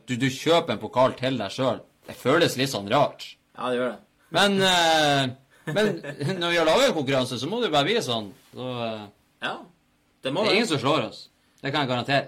Du, 0.08 0.14
du 0.16 0.28
kjøper 0.32 0.76
en 0.76 0.82
pokal 0.82 1.16
til 1.18 1.40
deg 1.42 1.54
sjøl. 1.54 1.82
Det 2.08 2.16
føles 2.16 2.56
litt 2.60 2.72
sånn 2.72 2.88
rart. 2.92 3.26
Ja, 3.58 3.72
det 3.72 3.80
gjør 3.80 3.90
det. 3.90 3.98
Men, 4.38 4.60
eh, 4.62 5.24
men 5.76 5.98
når 6.40 6.50
vi 6.50 6.58
har 6.58 6.66
laga 6.68 6.88
en 6.88 6.96
konkurranse, 6.96 7.40
så 7.40 7.50
må 7.50 7.60
det 7.62 7.70
jo 7.70 7.76
bare 7.76 7.88
bli 7.90 8.00
sånn. 8.04 8.32
Så, 8.54 8.70
eh, 8.86 9.06
Ja, 9.44 9.54
det 10.24 10.30
det 10.30 10.34
må 10.34 10.46
er 10.46 10.56
ingen 10.56 10.68
som 10.68 10.80
slår 10.82 11.08
oss. 11.10 11.28
Det 11.62 11.72
kan 11.72 11.84
jeg 11.86 11.90
garantere. 11.92 12.28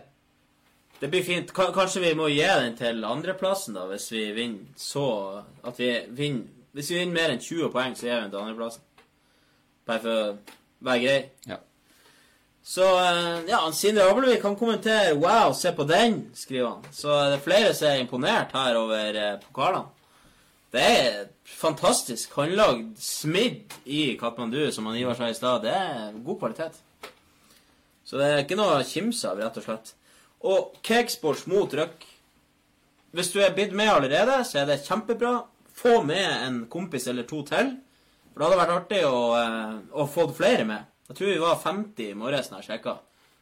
Det 0.99 1.07
blir 1.09 1.23
fint. 1.23 1.53
K 1.55 1.69
Kanskje 1.73 2.01
vi 2.03 2.13
må 2.17 2.27
gi 2.27 2.43
den 2.43 2.75
til 2.75 3.03
andreplassen, 3.07 3.73
da, 3.77 3.85
hvis 3.87 4.09
vi 4.11 4.25
vinner 4.35 4.65
så 4.75 5.43
At 5.63 5.79
vi 5.79 5.93
vinner 6.09 6.43
Hvis 6.75 6.91
vi 6.91 6.99
vinner 6.99 7.15
mer 7.15 7.33
enn 7.33 7.39
20 7.41 7.71
poeng, 7.73 7.95
så 7.95 8.05
gir 8.05 8.15
vi 8.15 8.21
den 8.27 8.31
til 8.31 8.39
andreplassen. 8.43 8.81
Bare 9.87 9.99
for 10.03 10.09
å 10.09 10.37
være 10.85 11.01
grei. 11.01 11.19
Ja. 11.49 11.57
Så 12.69 12.85
eh, 12.85 13.47
ja, 13.49 13.63
Sindre 13.73 14.05
Abelvik 14.05 14.41
kan 14.43 14.55
kommentere 14.55 15.15
'Wow, 15.15 15.53
se 15.53 15.71
på 15.73 15.87
den', 15.89 16.27
skriver 16.35 16.67
han. 16.69 16.83
Så 16.93 17.07
det 17.31 17.39
er 17.39 17.45
flere 17.47 17.73
som 17.73 17.87
er 17.87 18.03
imponert 18.03 18.51
her 18.53 18.77
over 18.77 19.17
eh, 19.17 19.39
pokalene. 19.47 19.87
Det 20.69 20.81
er 20.85 21.29
fantastisk 21.49 22.35
håndlagd 22.37 22.91
smidd 23.01 23.73
i 23.89 24.13
Katmandu, 24.19 24.67
som 24.71 24.85
han 24.85 24.99
Ivar 24.99 25.17
sa 25.17 25.29
i 25.29 25.37
stad. 25.37 25.63
Det 25.65 25.73
er 25.73 26.19
god 26.25 26.39
kvalitet. 26.43 26.77
Så 28.05 28.19
det 28.21 28.27
er 28.27 28.43
ikke 28.43 28.57
noe 28.59 28.77
å 28.77 28.85
kimse 28.85 29.31
av, 29.31 29.41
rett 29.41 29.57
og 29.57 29.65
slett. 29.65 29.93
Og 30.45 30.77
Cakesports 30.85 31.47
mot 31.49 31.73
røkk. 31.73 32.05
Hvis 33.17 33.33
du 33.33 33.39
er 33.41 33.55
bidd 33.57 33.73
med 33.73 33.89
allerede, 33.89 34.43
så 34.45 34.61
er 34.61 34.69
det 34.69 34.83
kjempebra. 34.85 35.39
Få 35.79 36.03
med 36.05 36.29
en 36.45 36.63
kompis 36.69 37.09
eller 37.09 37.25
to 37.25 37.41
til. 37.47 37.73
For 38.29 38.41
det 38.41 38.47
hadde 38.47 38.61
vært 38.61 38.75
artig 38.75 39.03
å, 39.09 39.19
eh, 39.41 39.77
å 39.89 40.05
få 40.05 40.27
flere 40.37 40.65
med. 40.69 40.85
Jeg 41.09 41.17
tror 41.17 41.31
vi 41.33 41.41
var 41.41 41.61
50 41.63 42.11
i 42.11 42.17
morges 42.17 42.49
da 42.49 42.61
jeg 42.61 42.69
sjekka. 42.69 42.99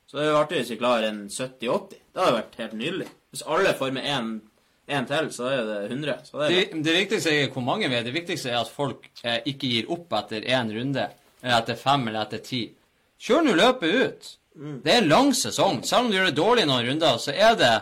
Så 0.08 0.16
det 0.16 0.24
hadde 0.24 0.36
vært 0.38 0.46
artig 0.46 0.62
hvis 0.62 0.72
vi 0.72 0.80
klarer 0.80 1.10
en 1.10 1.24
70-80. 1.28 2.00
Det 2.14 2.24
hadde 2.24 2.38
vært 2.40 2.62
helt 2.62 2.78
nydelig. 2.80 3.10
Hvis 3.32 3.44
alle 3.44 3.74
får 3.76 3.92
med 3.92 4.08
én 4.08 4.30
til, 4.88 5.30
så 5.36 5.50
er 5.52 5.64
det 5.68 5.78
100. 5.92 6.18
Så 6.24 6.40
det 6.40 6.48
er 6.48 6.56
Det, 6.56 6.84
det 6.84 6.96
viktigste 6.96 7.34
er 7.36 7.50
hvor 7.52 7.64
mange 7.66 7.90
vi 7.90 7.96
er. 7.96 8.04
Det 8.04 8.14
viktigste 8.16 8.50
er 8.50 8.62
at 8.62 8.72
folk 8.72 9.10
eh, 9.24 9.42
ikke 9.46 9.68
gir 9.68 9.92
opp 9.92 10.14
etter 10.22 10.48
én 10.48 10.72
runde, 10.72 11.10
eller 11.44 11.58
etter 11.62 11.76
fem 11.76 12.08
eller 12.08 12.24
etter 12.24 12.44
ti. 12.44 12.62
Kjør 13.20 13.44
nå 13.44 13.56
løpet 13.58 13.98
ut. 14.02 14.30
Det 14.84 14.94
er 14.94 15.04
en 15.04 15.12
lang 15.12 15.34
sesong. 15.36 15.84
Selv 15.86 16.06
om 16.06 16.12
du 16.12 16.18
gjør 16.18 16.32
det 16.32 16.38
dårlig 16.38 16.64
i 16.64 16.70
noen 16.70 16.88
runder, 16.88 17.20
så 17.22 17.36
er 17.36 17.58
det 17.60 17.74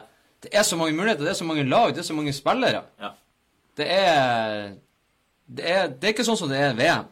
det 0.45 0.51
er 0.53 0.65
så 0.67 0.77
mange 0.77 0.93
muligheter, 0.93 1.23
det 1.23 1.31
er 1.31 1.39
så 1.39 1.47
mange 1.47 1.63
lag, 1.65 1.93
det 1.95 2.03
er 2.03 2.05
så 2.09 2.13
mange 2.13 2.33
spillere. 2.33 2.83
Ja. 3.01 3.13
Det 3.77 3.87
er 3.91 4.73
Det 5.47 5.69
er, 5.69 5.87
det 5.87 6.07
er 6.07 6.13
ikke 6.13 6.25
sånn 6.25 6.37
som 6.37 6.49
det 6.49 6.57
er 6.57 6.73
VM. 6.73 7.05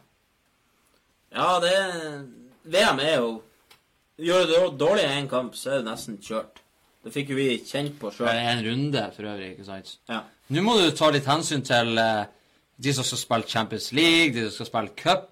Ja, 1.34 1.60
det 1.62 1.74
VM 2.64 2.98
er 2.98 3.16
jo 3.20 3.42
Gjør 4.18 4.44
du 4.46 4.52
det 4.52 4.78
dårlig 4.78 5.04
i 5.06 5.14
én 5.20 5.28
kamp, 5.30 5.54
så 5.58 5.70
er 5.70 5.80
det 5.82 5.88
nesten 5.88 6.18
kjørt. 6.22 6.60
Det 7.04 7.12
fikk 7.12 7.34
jo 7.34 7.36
vi 7.36 7.48
kjent 7.60 7.98
på 8.00 8.10
sjøl. 8.14 8.30
en 8.32 8.64
runde, 8.64 9.04
for 9.16 9.28
øvrig. 9.28 9.50
ikke 9.52 9.66
sant? 9.66 9.98
Ja. 10.08 10.22
Nå 10.48 10.62
må 10.64 10.78
du 10.80 10.88
ta 10.96 11.10
litt 11.12 11.28
hensyn 11.28 11.64
til 11.64 11.98
uh, 12.00 12.24
de 12.80 12.94
som 12.96 13.04
skal 13.04 13.20
spille 13.20 13.48
Champions 13.48 13.90
League, 13.92 14.32
de 14.34 14.46
som 14.48 14.64
skal 14.64 14.70
spille 14.70 14.94
cup. 14.96 15.30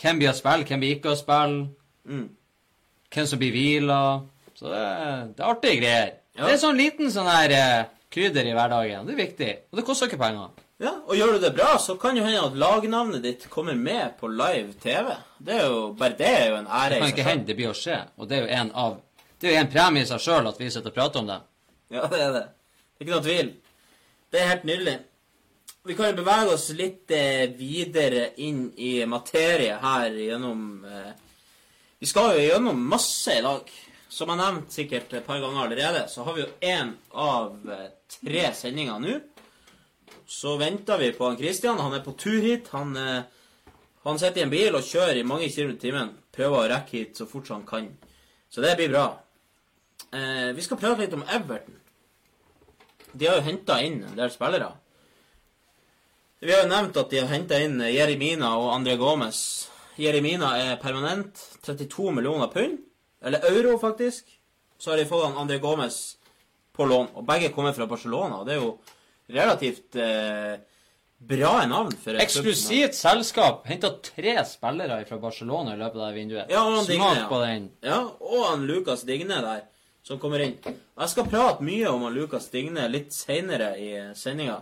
Hvem 0.00 0.20
blir 0.20 0.32
å 0.32 0.36
spille, 0.36 0.66
hvem 0.68 0.84
blir 0.84 0.98
ikke 0.98 1.14
å 1.14 1.18
spille. 1.18 1.68
Mm. 2.04 2.26
Hvem 3.14 3.30
som 3.30 3.40
blir 3.40 3.54
hvila. 3.54 4.02
Så 4.54 4.68
det, 4.68 4.82
det 5.38 5.42
er 5.44 5.48
artige 5.48 5.80
greier. 5.80 6.12
Ja. 6.34 6.44
Det 6.44 6.52
er 6.52 6.60
sånn 6.60 6.78
liten 6.78 7.10
sånn 7.14 7.30
her 7.30 7.56
uh, 7.56 7.88
krydder 8.12 8.50
i 8.50 8.54
hverdagen. 8.54 9.08
Det 9.08 9.16
er 9.16 9.22
viktig. 9.22 9.50
Og 9.72 9.80
det 9.80 9.86
koster 9.88 10.10
ikke 10.10 10.20
penger. 10.20 10.52
ja, 10.82 10.92
og 11.06 11.16
gjør 11.16 11.36
du 11.36 11.46
det 11.46 11.54
bra, 11.56 11.72
så 11.80 11.96
kan 12.00 12.18
jo 12.18 12.26
hende 12.26 12.42
at 12.44 12.60
lagnavnet 12.60 13.22
ditt 13.24 13.48
kommer 13.50 13.78
med 13.78 14.18
på 14.20 14.28
live 14.28 14.76
TV. 14.82 15.14
Det 15.38 15.56
er 15.56 15.66
jo, 15.70 15.80
Bare 15.98 16.18
det 16.18 16.28
er 16.28 16.46
jo 16.50 16.60
en 16.60 16.68
ære 16.68 16.98
Det 16.98 17.00
kan 17.00 17.12
ikke 17.14 17.28
hende 17.30 17.48
det 17.48 17.56
blir 17.58 17.72
å 17.72 17.76
skje. 17.78 18.00
Og 18.18 18.28
det 18.28 18.38
er 18.38 18.44
jo 18.44 18.54
en 18.60 18.72
av 18.84 19.00
Det 19.44 19.50
er 19.50 19.58
jo 19.58 19.60
en 19.60 19.74
premie 19.74 20.00
i 20.00 20.08
seg 20.08 20.22
sjøl 20.24 20.46
at 20.48 20.56
vi 20.56 20.70
sitter 20.72 20.88
og 20.88 20.94
prater 20.96 21.20
om 21.20 21.26
det. 21.28 21.34
Ja, 21.92 22.06
det 22.08 22.16
er 22.16 22.30
det. 22.32 22.44
Det 22.48 23.02
er 23.02 23.04
ikke 23.04 23.12
noen 23.12 23.24
tvil. 23.26 23.48
Det 24.32 24.38
er 24.40 24.46
helt 24.48 24.62
nydelig. 24.64 24.92
Vi 25.84 25.96
kan 25.98 26.06
jo 26.08 26.14
bevege 26.16 26.54
oss 26.54 26.62
litt 26.72 27.10
eh, 27.12 27.42
videre 27.58 28.22
inn 28.40 28.62
i 28.80 28.94
materie 29.04 29.74
her 29.82 30.14
gjennom 30.16 30.62
eh, 30.88 31.10
Vi 32.00 32.08
skal 32.08 32.38
jo 32.38 32.46
gjennom 32.46 32.80
masse 32.88 33.34
i 33.36 33.42
dag. 33.44 33.68
Som 34.08 34.32
jeg 34.32 34.40
nevnt 34.40 34.72
sikkert 34.72 35.12
et 35.12 35.26
par 35.26 35.42
ganger 35.42 35.66
allerede, 35.66 36.06
så 36.08 36.24
har 36.24 36.38
vi 36.38 36.46
jo 36.46 36.48
én 36.64 36.94
av 37.12 37.68
eh, 37.68 37.90
tre 38.16 38.46
sendinger 38.56 39.02
nå. 39.04 39.18
Så 40.24 40.54
venter 40.56 41.02
vi 41.02 41.10
på 41.12 41.28
han 41.28 41.36
Christian. 41.36 41.82
Han 41.84 41.98
er 41.98 42.06
på 42.06 42.16
tur 42.16 42.40
hit. 42.40 42.72
Han, 42.72 42.96
han 44.08 44.22
sitter 44.22 44.40
i 44.40 44.46
en 44.46 44.56
bil 44.56 44.80
og 44.80 44.88
kjører 44.88 45.20
i 45.20 45.28
mange 45.28 45.52
kilometer 45.52 45.84
i 45.84 45.84
timen. 45.84 46.16
Prøver 46.32 46.62
å 46.62 46.72
rekke 46.72 46.96
hit 46.96 47.20
så 47.20 47.28
fort 47.28 47.52
han 47.52 47.68
kan. 47.68 47.92
Så 48.48 48.64
det 48.64 48.72
blir 48.80 48.88
bra. 48.96 49.04
Eh, 50.14 50.52
vi 50.54 50.62
skal 50.62 50.78
prate 50.78 51.02
litt 51.02 51.14
om 51.16 51.24
Everton. 51.26 51.80
De 53.12 53.26
har 53.26 53.38
jo 53.38 53.46
henta 53.46 53.80
inn 53.82 54.00
en 54.06 54.16
del 54.18 54.30
spillere. 54.30 54.72
Vi 56.44 56.52
har 56.52 56.64
jo 56.64 56.70
nevnt 56.70 56.98
at 57.00 57.10
de 57.10 57.22
har 57.22 57.30
henta 57.30 57.58
inn 57.62 57.78
Jeremina 57.88 58.52
og 58.60 58.72
André 58.74 58.96
Gomez. 59.00 59.38
Jeremina 59.98 60.52
er 60.58 60.76
permanent. 60.82 61.40
32 61.64 62.10
millioner 62.12 62.50
pund. 62.52 62.78
Eller 63.24 63.46
euro, 63.48 63.78
faktisk. 63.78 64.28
Så 64.78 64.92
har 64.92 65.00
de 65.00 65.06
fått 65.08 65.24
han 65.24 65.38
André 65.40 65.58
Gomez 65.62 66.16
på 66.74 66.86
lån. 66.90 67.14
Og 67.14 67.26
begge 67.26 67.52
kommer 67.54 67.72
fra 67.72 67.86
Barcelona. 67.90 68.42
Og 68.42 68.46
det 68.46 68.56
er 68.56 68.62
jo 68.62 68.74
relativt 69.34 69.96
eh, 69.96 70.58
bra 71.18 71.54
navn. 71.66 71.94
for 72.04 72.18
Eksklusivt 72.20 72.98
selskap 72.98 73.64
henta 73.70 73.94
tre 74.04 74.36
spillere 74.46 75.04
fra 75.08 75.18
Barcelona 75.22 75.74
i 75.74 75.80
løpet 75.80 76.00
av 76.00 76.10
det 76.10 76.18
vinduet. 76.18 76.50
Ja, 76.52 76.64
og 76.66 76.86
Digne, 76.90 77.14
ja. 77.22 77.28
på 77.30 77.40
den. 77.44 77.70
Ja, 77.84 78.00
og 78.20 78.50
han 78.50 78.66
Lukas 78.68 79.06
Digne 79.08 79.40
der, 79.40 79.64
som 80.04 80.20
kommer 80.20 80.44
inn. 80.44 80.58
Jeg 80.64 81.10
skal 81.10 81.28
prate 81.32 81.64
mye 81.64 81.88
om 81.88 82.04
Lukas 82.12 82.50
Digne 82.52 82.84
litt 82.92 83.14
seinere 83.16 83.72
i 83.80 83.90
sendinga. 84.16 84.60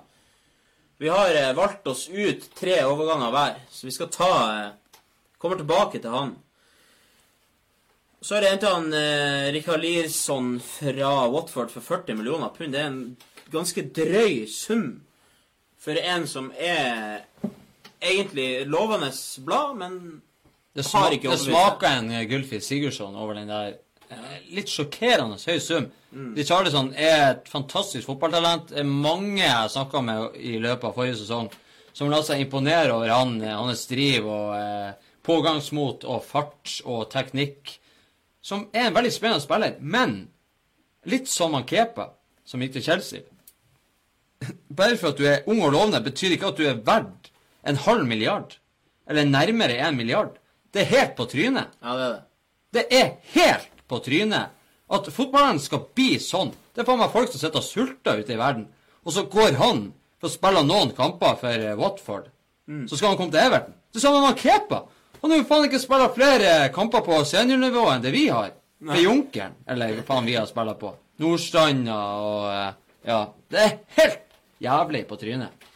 Vi 1.02 1.10
har 1.10 1.34
eh, 1.34 1.50
valgt 1.58 1.86
oss 1.90 2.06
ut 2.08 2.46
tre 2.54 2.78
overganger 2.86 3.34
hver, 3.34 3.58
så 3.70 3.88
vi 3.88 3.94
skal 3.94 4.12
ta 4.14 4.32
eh, 4.52 4.70
Kommer 5.42 5.58
tilbake 5.58 5.98
til 5.98 6.12
han. 6.14 6.36
Så 8.22 8.36
har 8.36 8.44
jeg 8.46 8.54
henta 8.54 8.68
han 8.76 8.92
eh, 8.94 9.48
Rikard 9.56 9.82
Lierson 9.82 10.52
fra 10.62 11.08
Watford 11.32 11.72
for 11.74 11.82
40 11.82 12.14
millioner 12.20 12.52
pund. 12.54 12.76
Det 12.76 12.78
er 12.78 12.92
en 12.92 13.16
ganske 13.50 13.82
drøy 13.90 14.44
sum 14.46 15.00
for 15.82 15.98
en 15.98 16.28
som 16.30 16.52
er 16.54 17.24
egentlig 17.98 18.66
lovende 18.70 19.10
blad, 19.42 19.74
men 19.82 20.22
Det, 20.72 20.86
Har 20.94 21.12
ikke 21.12 21.28
det 21.28 21.40
smaker 21.42 21.98
en 21.98 22.28
Gullfisk 22.28 22.66
Sigurdsson 22.66 23.16
over 23.18 23.34
den 23.34 23.50
der 23.50 23.74
eh, 23.74 23.74
litt 24.52 24.70
sjokkerende 24.70 25.38
høy 25.40 25.58
sum. 25.62 25.88
Mm. 26.12 26.32
Richarlison 26.36 26.92
er 26.94 27.22
et 27.30 27.50
fantastisk 27.50 28.06
fotballtalent. 28.10 28.70
Det 28.72 28.82
er 28.82 28.88
mange 28.88 29.42
jeg 29.42 29.72
snakka 29.74 30.02
med 30.04 30.38
i 30.40 30.58
løpet 30.60 30.88
av 30.90 30.96
forrige 30.96 31.20
sesong 31.22 31.50
som 31.92 32.10
lar 32.10 32.24
seg 32.24 32.40
imponere 32.40 32.92
over 32.94 33.12
han, 33.12 33.36
eh, 33.42 33.56
hans 33.56 33.84
driv 33.90 34.26
og 34.26 34.54
eh, 34.56 35.10
pågangsmot 35.26 36.06
og 36.08 36.24
fart 36.24 36.78
og 36.88 37.04
teknikk. 37.12 37.76
Som 38.42 38.66
er 38.74 38.88
en 38.88 38.96
veldig 38.96 39.12
spennende 39.14 39.44
spiller, 39.44 39.76
men 39.78 40.16
litt 41.06 41.28
som 41.30 41.54
han 41.54 41.66
Kepa, 41.68 42.08
som 42.44 42.62
gikk 42.62 42.74
til 42.78 42.86
Chelsea. 42.88 43.22
Bare 44.78 44.98
for 44.98 45.12
at 45.12 45.20
du 45.20 45.28
er 45.28 45.46
ung 45.46 45.62
og 45.62 45.76
lovende, 45.76 46.02
betyr 46.02 46.34
ikke 46.34 46.50
at 46.50 46.58
du 46.58 46.66
er 46.66 46.80
verdt 46.82 47.30
en 47.68 47.78
halv 47.84 48.08
milliard. 48.08 48.56
Eller 49.06 49.28
nærmere 49.28 49.78
en 49.78 49.98
milliard. 49.98 50.38
Det 50.74 50.82
er 50.82 50.90
helt 50.96 51.16
på 51.18 51.28
trynet. 51.30 51.70
Ja, 51.82 51.94
det 51.98 52.04
er 52.04 52.12
det. 52.16 52.22
Det 52.72 52.84
er 52.96 53.08
helt 53.34 53.71
på 53.92 54.00
trynet 54.04 54.58
at 54.92 55.08
fotballen 55.12 55.60
skal 55.62 55.86
bli 55.96 56.16
sånn. 56.20 56.50
Det 56.72 56.82
er 56.82 56.88
faen 56.88 57.00
meg 57.00 57.12
folk 57.12 57.30
som 57.32 57.40
sitter 57.40 57.60
og 57.60 57.68
sulter 57.68 58.20
ute 58.20 58.34
i 58.34 58.40
verden. 58.40 58.66
Og 59.04 59.14
så 59.14 59.24
går 59.30 59.56
han 59.60 59.86
for 60.20 60.28
å 60.28 60.32
spille 60.32 60.64
noen 60.66 60.92
kamper 60.96 61.38
for 61.40 61.68
Watford. 61.80 62.28
Watford. 62.66 62.88
Så 62.88 62.96
skal 62.98 63.12
han 63.12 63.20
komme 63.20 63.32
til 63.34 63.42
Everton. 63.42 63.74
Det 63.92 64.00
samme 64.02 64.20
med 64.24 64.38
Kepa. 64.40 64.82
Han 65.22 65.30
har 65.30 65.38
jo 65.40 65.46
faen 65.48 65.66
ikke 65.68 65.80
spilt 65.82 66.16
flere 66.16 66.52
kamper 66.74 67.04
på 67.06 67.18
seniornivå 67.28 67.86
enn 67.92 68.04
det 68.04 68.12
vi 68.14 68.26
har. 68.32 68.52
Med 68.82 68.98
Junkeren, 68.98 69.54
eller 69.70 69.92
hva 69.94 70.04
faen 70.06 70.26
vi 70.26 70.34
har 70.34 70.48
spilt 70.50 70.78
på. 70.80 70.92
Nordstranda 71.22 71.98
og 72.18 72.46
eh, 72.50 72.70
Ja. 73.06 73.20
Det 73.50 73.58
er 73.60 73.76
helt 73.98 74.36
jævlig 74.62 75.04
på 75.10 75.18
trynet. 75.18 75.66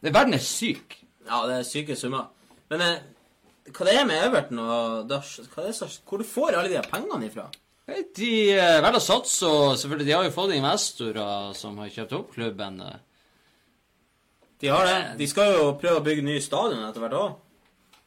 Det, 0.00 0.12
verden 0.12 0.36
er 0.36 0.44
syk. 0.44 0.98
Ja, 1.24 1.42
det 1.48 1.58
er 1.60 1.66
syke 1.68 1.96
summer. 1.96 2.28
Men 2.72 2.84
eh, 2.84 3.02
hva 3.72 3.86
det 3.88 3.94
er 3.96 4.04
med 4.08 4.24
Everton 4.26 4.58
og 4.60 5.06
Dash? 5.08 5.40
Hvor 5.54 6.20
du 6.20 6.24
får 6.28 6.58
alle 6.58 6.68
de 6.72 6.82
pengene 6.90 7.28
ifra? 7.30 7.46
De 7.86 8.28
eh, 8.54 8.78
velger 8.80 8.96
å 8.96 9.02
satse, 9.04 9.44
og 9.48 9.74
selvfølgelig, 9.80 10.06
de 10.08 10.14
har 10.16 10.24
jo 10.28 10.32
fått 10.32 10.54
investorer 10.56 11.54
som 11.58 11.76
har 11.82 11.90
kjøpt 11.92 12.14
opp 12.16 12.30
klubben. 12.36 12.78
eh. 12.80 13.00
De 14.60 14.70
har 14.72 14.86
det. 14.88 14.98
De 15.18 15.26
skal 15.28 15.50
jo 15.52 15.72
prøve 15.80 16.00
å 16.00 16.04
bygge 16.04 16.24
ny 16.24 16.38
stadion 16.40 16.84
etter 16.86 17.02
hvert 17.04 17.16
òg. 17.18 17.34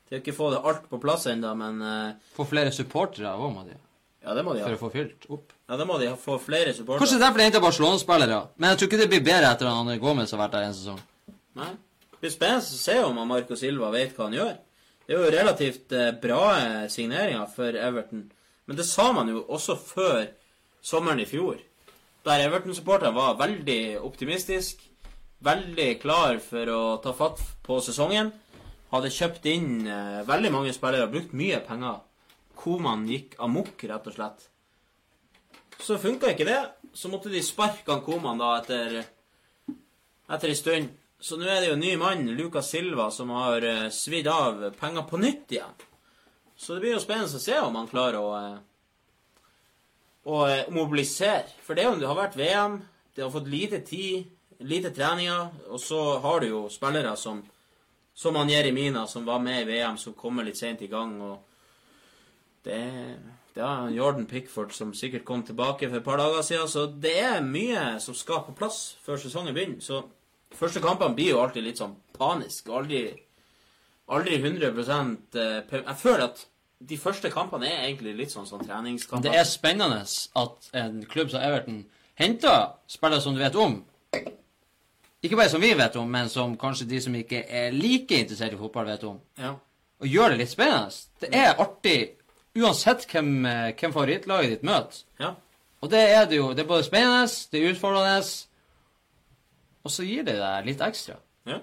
De 0.07 0.15
har 0.15 0.21
ikke 0.23 0.33
fått 0.37 0.55
alt 0.63 0.85
på 0.89 0.97
plass 1.03 1.27
ennå, 1.29 1.51
men 1.59 1.81
eh, 1.83 2.15
Få 2.37 2.45
flere 2.47 2.71
supportere 2.73 3.33
òg, 3.35 3.51
må 3.53 3.65
de. 3.67 3.75
ja, 4.23 4.33
det 4.33 4.43
må 4.47 4.55
de 4.55 4.63
ha. 4.63 4.69
For 4.71 4.77
å 4.79 4.83
få 4.87 4.93
fylt 4.95 5.27
opp. 5.35 5.51
Ja, 5.67 5.77
det 5.77 5.85
må 5.89 5.97
de 6.01 6.07
ha. 6.09 6.15
få 6.17 6.37
flere 6.41 6.73
supportere. 6.73 7.03
Kanskje 7.03 7.19
derfor 7.21 7.41
de 7.41 7.47
henter 7.49 7.65
Barcelona-spillere. 7.65 8.39
Men 8.57 8.71
jeg 8.71 8.79
tror 8.79 8.89
ikke 8.89 9.01
det 9.03 9.09
blir 9.11 9.25
bedre 9.27 9.51
etter 9.51 9.69
at 9.69 9.99
Gomez 10.01 10.31
har 10.33 10.41
vært 10.45 10.55
der 10.55 10.69
en 10.69 10.77
sesong. 10.77 11.01
Nei. 11.59 11.73
Det 12.07 12.23
blir 12.23 12.33
spennende 12.33 12.65
å 12.65 12.79
se 12.81 12.95
om 13.03 13.19
Marco 13.29 13.57
Silva 13.59 13.91
vet 13.93 14.15
hva 14.17 14.25
han 14.29 14.37
gjør. 14.39 14.55
Det 15.07 15.15
er 15.15 15.23
jo 15.23 15.31
relativt 15.31 15.93
eh, 15.95 16.11
bra 16.19 16.41
eh, 16.57 16.87
signeringer 16.91 17.47
for 17.47 17.75
Everton. 17.79 18.25
Men 18.67 18.75
det 18.75 18.83
sa 18.89 19.13
man 19.15 19.29
jo 19.31 19.45
også 19.47 19.77
før 19.79 20.25
sommeren 20.83 21.21
i 21.23 21.27
fjor. 21.29 21.61
Der 22.27 22.43
Everton-supporterne 22.43 23.15
var 23.15 23.37
veldig 23.39 24.01
optimistisk. 24.03 24.83
Veldig 25.47 25.87
klar 26.01 26.41
for 26.43 26.73
å 26.73 26.81
ta 26.99 27.13
fatt 27.15 27.39
på 27.63 27.79
sesongen. 27.85 28.33
Hadde 28.91 29.13
kjøpt 29.15 29.47
inn 29.47 29.87
eh, 29.87 30.25
veldig 30.27 30.51
mange 30.51 30.75
spillere, 30.75 31.07
brukt 31.11 31.31
mye 31.31 31.61
penger. 31.63 32.01
Koman 32.59 33.07
gikk 33.07 33.37
amok, 33.39 33.79
rett 33.87 34.11
og 34.11 34.17
slett. 34.17 34.47
Så 35.79 35.95
funka 36.01 36.33
ikke 36.33 36.49
det. 36.49 36.59
Så 36.91 37.07
måtte 37.07 37.31
de 37.31 37.39
sparke 37.45 37.93
han 37.93 38.03
Koman 38.03 38.43
da 38.43 38.57
etter 38.59 39.05
etter 40.27 40.51
en 40.51 40.59
stund. 40.59 40.91
Så 41.19 41.37
nå 41.37 41.47
er 41.49 41.63
det 41.63 41.71
jo 41.71 41.79
ny 41.79 41.95
mann, 41.97 42.27
Lucas 42.37 42.69
Silva, 42.69 43.09
som 43.11 43.31
har 43.33 43.65
uh, 43.65 43.89
svidd 43.93 44.29
av 44.29 44.67
penger 44.77 45.05
på 45.09 45.19
nytt 45.21 45.55
igjen. 45.57 45.75
Så 46.57 46.75
det 46.75 46.83
blir 46.85 46.95
jo 46.95 47.01
spennende 47.01 47.39
å 47.39 47.41
se 47.41 47.57
om 47.61 47.75
han 47.77 47.89
klarer 47.89 48.17
å, 48.17 48.29
eh, 48.37 49.43
å 50.25 50.37
eh, 50.49 50.69
mobilisere. 50.73 51.51
For 51.61 51.77
det, 51.77 51.83
jo, 51.85 51.91
det 52.01 52.07
har 52.09 52.17
vært 52.17 52.37
VM, 52.39 52.79
det 53.13 53.21
har 53.21 53.29
fått 53.29 53.51
lite 53.51 53.83
tid, 53.85 54.31
lite 54.65 54.89
treninger, 54.89 55.51
og 55.69 55.77
så 55.77 55.99
har 56.23 56.41
du 56.41 56.47
jo 56.49 56.63
spillere 56.73 57.13
som 57.13 57.43
som 58.17 58.35
han 58.35 58.49
Jeremina, 58.49 59.07
som 59.07 59.25
var 59.25 59.39
med 59.39 59.61
i 59.61 59.65
VM, 59.65 59.97
som 59.97 60.13
kommer 60.13 60.43
litt 60.43 60.57
sent 60.57 60.81
i 60.81 60.87
gang. 60.89 61.19
og 61.21 61.37
det, 62.65 62.79
det 63.53 63.61
er 63.61 63.91
Jordan 63.93 64.25
Pickford 64.25 64.73
som 64.73 64.93
sikkert 64.93 65.25
kom 65.25 65.43
tilbake 65.45 65.85
for 65.85 65.99
et 65.99 66.05
par 66.05 66.17
dager 66.17 66.41
siden. 66.41 66.67
Så 66.67 66.87
det 66.89 67.13
er 67.21 67.45
mye 67.45 67.99
som 68.01 68.17
skal 68.17 68.41
på 68.47 68.55
plass 68.57 68.97
før 69.05 69.21
sesongen 69.21 69.53
begynner. 69.53 69.85
Så 69.85 70.01
første 70.55 70.81
kampene 70.83 71.15
blir 71.15 71.33
jo 71.33 71.41
alltid 71.41 71.65
litt 71.65 71.81
sånn 71.81 71.95
panisk. 72.17 72.69
Aldri, 72.69 73.01
aldri 74.07 74.39
100 74.39 74.71
eh, 74.71 75.75
Jeg 75.81 75.97
føler 75.99 76.23
at 76.29 76.45
de 76.87 76.97
første 76.97 77.29
kampene 77.33 77.69
er 77.69 77.85
egentlig 77.87 78.15
litt 78.17 78.33
sånn 78.33 78.47
sånn 78.47 78.65
treningskamper. 78.65 79.29
Det 79.29 79.39
er 79.39 79.47
spennende 79.49 80.03
at 80.03 80.67
en 80.77 80.99
klubb 81.09 81.31
som 81.33 81.41
Everton 81.41 81.85
henter 82.17 82.73
spillere 82.89 83.21
som 83.21 83.35
du 83.35 83.41
vet 83.41 83.57
om. 83.57 83.79
Ikke 85.25 85.39
bare 85.39 85.49
som 85.49 85.61
vi 85.61 85.73
vet 85.73 85.95
om, 85.97 86.09
men 86.09 86.29
som 86.29 86.53
kanskje 86.59 86.85
de 86.89 87.01
som 87.01 87.15
ikke 87.17 87.41
er 87.49 87.73
like 87.73 88.21
interessert 88.21 88.53
i 88.53 88.59
fotball, 88.59 88.85
vet 88.91 89.03
om. 89.09 89.17
Ja. 89.41 89.55
Og 89.97 90.07
gjør 90.07 90.33
det 90.33 90.43
litt 90.43 90.53
spennende. 90.53 90.93
Det 91.19 91.31
er 91.33 91.57
artig 91.57 91.97
uansett 92.57 93.07
hvem, 93.09 93.45
eh, 93.45 93.73
hvem 93.73 93.93
favorittlaget 93.93 94.49
ditt 94.49 94.63
møter. 94.63 95.03
ja. 95.19 95.35
Og 95.81 95.91
det 95.91 95.99
er 96.09 96.25
det 96.25 96.37
jo. 96.37 96.53
Det 96.53 96.63
er 96.63 96.67
både 96.67 96.83
spennende, 96.83 97.27
det 97.51 97.59
er 97.59 97.71
utfordrende, 97.71 98.21
og 99.87 99.93
så 99.93 100.03
gir 100.03 100.27
de 100.27 100.35
deg 100.35 100.67
litt 100.67 100.83
ekstra. 100.83 101.15
Ja. 101.47 101.61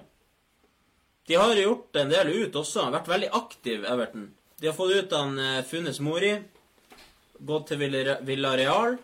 De 1.27 1.37
har 1.37 1.57
gjort 1.57 1.95
en 2.01 2.09
del 2.09 2.31
ut 2.33 2.57
også. 2.57 2.89
Vært 2.93 3.09
veldig 3.09 3.31
aktiv, 3.37 3.85
Everton. 3.85 4.27
De 4.61 4.69
har 4.69 4.77
fått 4.77 4.93
ut 4.93 5.13
han 5.13 5.39
eh, 5.41 5.63
Funes 5.65 5.99
Mori. 6.01 6.33
Gått 7.45 7.71
til 7.71 7.81
Villareal. 7.81 8.21
Villarreal. 8.25 8.97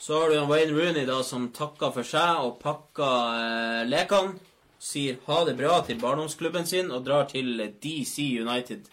Så 0.00 0.16
har 0.16 0.30
du 0.30 0.38
han 0.38 0.48
Wayne 0.48 0.72
Rooney 0.72 1.04
da 1.04 1.18
som 1.26 1.50
takker 1.52 1.90
for 1.92 2.06
seg 2.08 2.44
og 2.46 2.60
pakker 2.62 3.34
eh, 3.40 3.82
lekene. 3.90 4.38
Sier 4.80 5.18
ha 5.26 5.42
det 5.44 5.58
bra 5.58 5.82
til 5.84 5.98
barndomsklubben 6.00 6.64
sin 6.64 6.88
og 6.88 7.04
drar 7.04 7.26
til 7.28 7.58
DC 7.82 8.30
United 8.40 8.86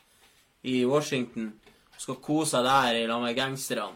i 0.67 0.81
Washington. 0.85 1.53
Skal 1.97 2.19
kose 2.19 2.57
seg 2.57 2.67
der 2.67 2.97
i 2.99 3.05
lag 3.07 3.23
med 3.23 3.37
gangsterne. 3.37 3.95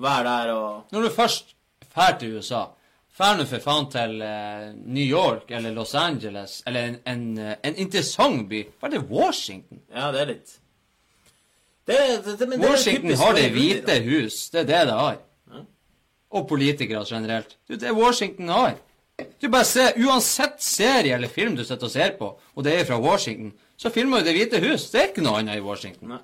Være 0.00 0.24
der 0.24 0.54
og 0.54 0.94
Når 0.94 1.02
du 1.04 1.10
først 1.12 1.52
drar 1.92 2.16
til 2.20 2.38
USA, 2.38 2.64
drar 3.16 3.38
nå 3.38 3.46
for 3.48 3.64
faen 3.64 3.88
til 3.92 4.20
uh, 4.20 4.68
New 4.76 5.04
York 5.04 5.50
eller 5.56 5.74
Los 5.76 5.94
Angeles 5.96 6.60
eller 6.66 6.90
en, 6.90 6.96
en, 7.08 7.26
eh, 7.38 7.56
en 7.64 7.78
interessant 7.80 8.44
by. 8.50 8.62
Hva 8.76 8.90
er 8.90 8.96
det 8.96 9.04
Washington? 9.08 9.80
Ja, 9.94 10.10
det 10.12 10.22
er 10.22 10.32
litt 10.34 10.56
det, 11.86 11.96
det, 12.24 12.34
det, 12.40 12.48
er 12.50 12.62
Washington 12.66 13.12
har 13.20 13.36
Det 13.38 13.50
hvite 13.54 14.00
hus. 14.02 14.40
Det 14.50 14.64
er 14.64 14.66
det 14.66 14.80
det 14.88 14.96
har. 14.98 15.20
Og 16.34 16.48
politikere 16.48 17.04
generelt. 17.06 17.56
Du, 17.68 17.76
det 17.76 17.86
er 17.88 17.94
Washington 17.94 18.48
har. 18.50 18.74
Du 19.40 19.46
bare 19.48 19.64
ser, 19.64 19.94
Uansett 19.96 20.58
serie 20.60 21.14
eller 21.14 21.30
film 21.32 21.54
du 21.56 21.62
sitter 21.64 21.86
og 21.86 21.92
ser 21.92 22.16
på, 22.18 22.32
og 22.54 22.64
det 22.64 22.74
er 22.74 22.84
fra 22.84 22.98
Washington, 23.00 23.54
så 23.76 23.88
filmer 23.90 24.18
jo 24.18 24.24
Det 24.24 24.34
hvite 24.34 24.60
hus. 24.60 24.90
Det 24.90 25.00
er 25.00 25.06
ikke 25.12 25.24
noe 25.24 25.38
annet 25.40 25.60
i 25.60 25.64
Washington. 25.64 26.18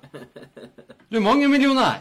Du 1.13 1.19
er 1.19 1.21
mangemillionær. 1.21 1.99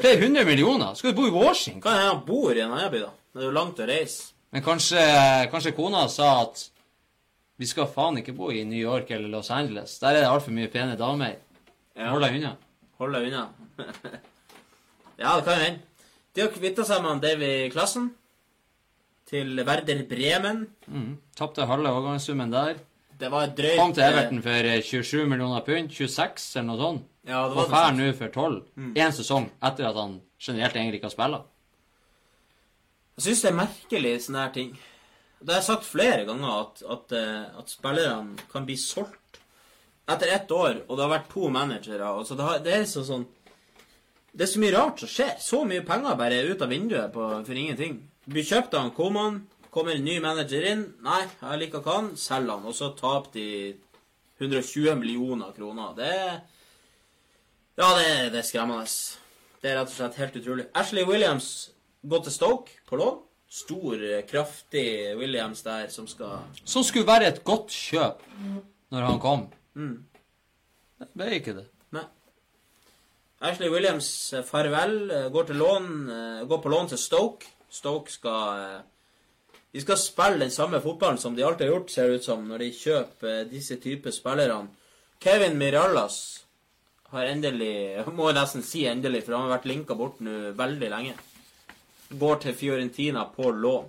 Flere 0.00 0.16
hundre 0.22 0.44
millioner. 0.48 0.94
Skal 0.96 1.12
du 1.12 1.16
bo 1.18 1.26
i 1.28 1.30
Washington? 1.30 1.82
Kan 1.84 1.92
det 1.92 2.04
han 2.06 2.22
bor 2.24 2.56
i 2.56 2.62
en 2.64 2.70
annen 2.72 2.92
by, 2.92 3.02
da. 3.02 3.10
Det 3.36 3.42
er 3.44 3.50
jo 3.50 3.52
langt 3.52 3.80
å 3.82 3.86
reise. 3.88 4.30
Men 4.54 4.62
kanskje, 4.64 5.00
kanskje 5.52 5.74
kona 5.76 6.06
sa 6.08 6.30
at 6.46 6.62
vi 7.60 7.66
skal 7.68 7.88
faen 7.92 8.16
ikke 8.22 8.32
bo 8.36 8.48
i 8.52 8.62
New 8.64 8.78
York 8.80 9.10
eller 9.12 9.28
Los 9.32 9.50
Angeles. 9.52 9.98
Der 10.00 10.14
er 10.16 10.22
det 10.24 10.30
altfor 10.30 10.54
mye 10.56 10.70
pene 10.72 10.96
damer. 10.96 11.34
Ja. 11.96 12.10
Hold 12.14 12.24
deg 12.24 12.38
unna. 12.38 12.54
Hold 13.00 13.16
deg 13.16 13.26
unna. 13.28 13.42
ja, 15.20 15.34
det 15.36 15.44
kan 15.44 15.60
hende. 15.60 15.80
De 16.36 16.44
har 16.44 16.52
kvitta 16.52 16.84
seg 16.84 17.02
med 17.04 17.20
Davy 17.24 17.50
Klassen 17.72 18.10
til 19.28 19.56
Werder 19.66 20.02
Bremen. 20.08 20.66
Mm. 20.86 21.16
Tapte 21.36 21.66
halve 21.68 21.92
overgangssummen 21.92 22.52
der. 22.52 22.76
Det 23.16 23.30
var 23.32 23.48
drøyt 23.56 23.78
Kom 23.80 23.94
til 23.96 24.04
Everton 24.04 24.42
for 24.44 24.68
eh, 24.68 24.82
27 24.84 25.22
millioner 25.28 25.62
pund. 25.64 25.88
26 25.96 26.48
eller 26.60 26.66
noe 26.68 26.80
sånt. 26.82 27.04
eh, 27.24 27.30
Ja, 27.32 27.42
det 27.48 27.56
var 27.56 27.64
og 27.64 27.70
drar 27.72 27.92
nå 27.96 28.10
for 28.18 28.28
12. 28.32 28.58
Én 29.00 29.14
sesong 29.16 29.48
etter 29.64 29.88
at 29.88 29.96
han 29.96 30.18
generelt 30.38 30.76
egentlig 30.76 31.00
ikke 31.00 31.08
har 31.08 31.16
spilt. 31.16 31.46
Jeg 33.16 33.24
syns 33.24 33.42
det 33.42 33.48
er 33.48 33.56
merkelig, 33.56 34.14
sånne 34.26 34.42
her 34.44 34.52
ting. 34.52 34.72
Det 35.40 35.52
har 35.52 35.62
jeg 35.62 35.68
sagt 35.70 35.86
flere 35.88 36.24
ganger, 36.28 36.50
at, 36.66 36.82
at, 36.84 37.12
eh, 37.16 37.58
at 37.60 37.70
spillerne 37.72 38.44
kan 38.52 38.66
bli 38.68 38.76
solgt 38.80 39.38
etter 40.06 40.32
ett 40.34 40.52
år, 40.52 40.82
og 40.86 40.96
det 40.96 41.04
har 41.04 41.12
vært 41.14 41.30
to 41.32 41.48
managere. 41.52 42.10
Det, 42.28 42.44
har, 42.44 42.58
det 42.64 42.74
er 42.76 42.84
så 42.88 43.04
sånn 43.06 43.24
Det 44.36 44.44
er 44.44 44.50
så 44.52 44.60
mye 44.60 44.74
rart 44.74 45.00
som 45.00 45.08
skjer. 45.08 45.30
Så 45.40 45.62
mye 45.64 45.84
penger 45.88 46.18
bare 46.20 46.42
ut 46.44 46.60
av 46.60 46.68
vinduet 46.68 47.12
på, 47.14 47.28
for 47.46 47.56
ingenting. 47.56 48.02
Blir 48.28 48.44
kjøpt 48.44 48.74
av 48.76 48.84
en 48.84 48.92
Koman, 48.92 49.38
kommer 49.72 49.96
en 49.96 50.04
ny 50.04 50.18
manager 50.20 50.66
inn. 50.68 50.82
Nei, 51.04 51.22
jeg 51.40 51.60
liker 51.62 51.80
hva 51.80 51.94
han, 52.02 52.10
selger 52.20 52.52
han. 52.52 52.66
Og 52.68 52.76
så 52.76 52.90
taper 52.98 53.32
de 53.32 53.46
120 54.42 54.92
millioner 55.00 55.56
kroner. 55.56 55.96
Det 55.96 56.10
er 56.12 56.34
Ja, 57.80 57.88
det, 57.96 58.04
det 58.34 58.42
er 58.42 58.44
skremmende. 58.44 58.84
Det 59.62 59.72
er 59.72 59.80
rett 59.80 59.88
og 59.88 59.96
slett 59.96 60.20
helt 60.20 60.36
utrolig. 60.42 60.68
Ashley 60.76 61.08
Williams 61.08 61.48
gått 62.08 62.26
til 62.28 62.34
Stoke 62.34 62.70
på 62.88 62.98
lån. 63.00 63.22
Stor, 63.56 64.00
kraftig 64.26 65.14
Williams 65.20 65.60
der 65.62 65.86
som 65.94 66.08
skal 66.10 66.40
Som 66.64 66.82
skulle 66.82 67.06
være 67.06 67.28
et 67.30 67.44
godt 67.46 67.70
kjøp 67.70 68.24
når 68.90 69.04
han 69.06 69.20
kom. 69.22 69.44
Mm. 69.78 70.00
Det 70.98 71.08
ble 71.14 71.28
ikke 71.38 71.54
det. 71.60 71.66
Nei. 71.94 72.02
Ashley 73.46 73.68
Williams, 73.70 74.32
eh, 74.32 74.42
farvel. 74.42 75.10
eh, 75.10 75.28
Går, 75.30 75.44
til 75.50 75.56
lån, 75.62 75.88
eh, 76.10 76.46
går 76.48 76.58
på 76.62 76.68
lån 76.72 76.88
til 76.88 76.98
Stoke. 76.98 77.46
Stoke 77.70 78.10
skal 78.10 78.58
eh, 78.64 78.80
De 79.72 79.80
skal 79.84 79.98
spille 80.00 80.40
den 80.40 80.50
samme 80.50 80.80
fotballen 80.80 81.18
som 81.18 81.34
de 81.36 81.44
alltid 81.44 81.66
har 81.66 81.74
gjort, 81.74 81.90
ser 81.90 82.08
det 82.08 82.14
ut 82.20 82.24
som, 82.24 82.46
når 82.48 82.58
de 82.64 82.70
kjøper 82.72 83.28
eh, 83.42 83.44
disse 83.50 83.76
typer 83.82 84.10
spillerne. 84.10 84.68
Kevin 85.20 85.58
Mirallas 85.58 86.44
har 87.12 87.28
endelig 87.30 88.04
Må 88.16 88.30
jeg 88.30 88.38
nesten 88.40 88.62
si 88.66 88.86
endelig, 88.90 89.22
for 89.24 89.36
han 89.36 89.46
har 89.50 89.58
vært 89.58 89.68
linka 89.70 89.94
bort 89.94 90.18
nå 90.20 90.52
veldig 90.56 90.90
lenge. 90.90 91.14
Går 92.10 92.42
til 92.42 92.54
Fiorentina 92.54 93.24
på 93.34 93.50
lån. 93.50 93.88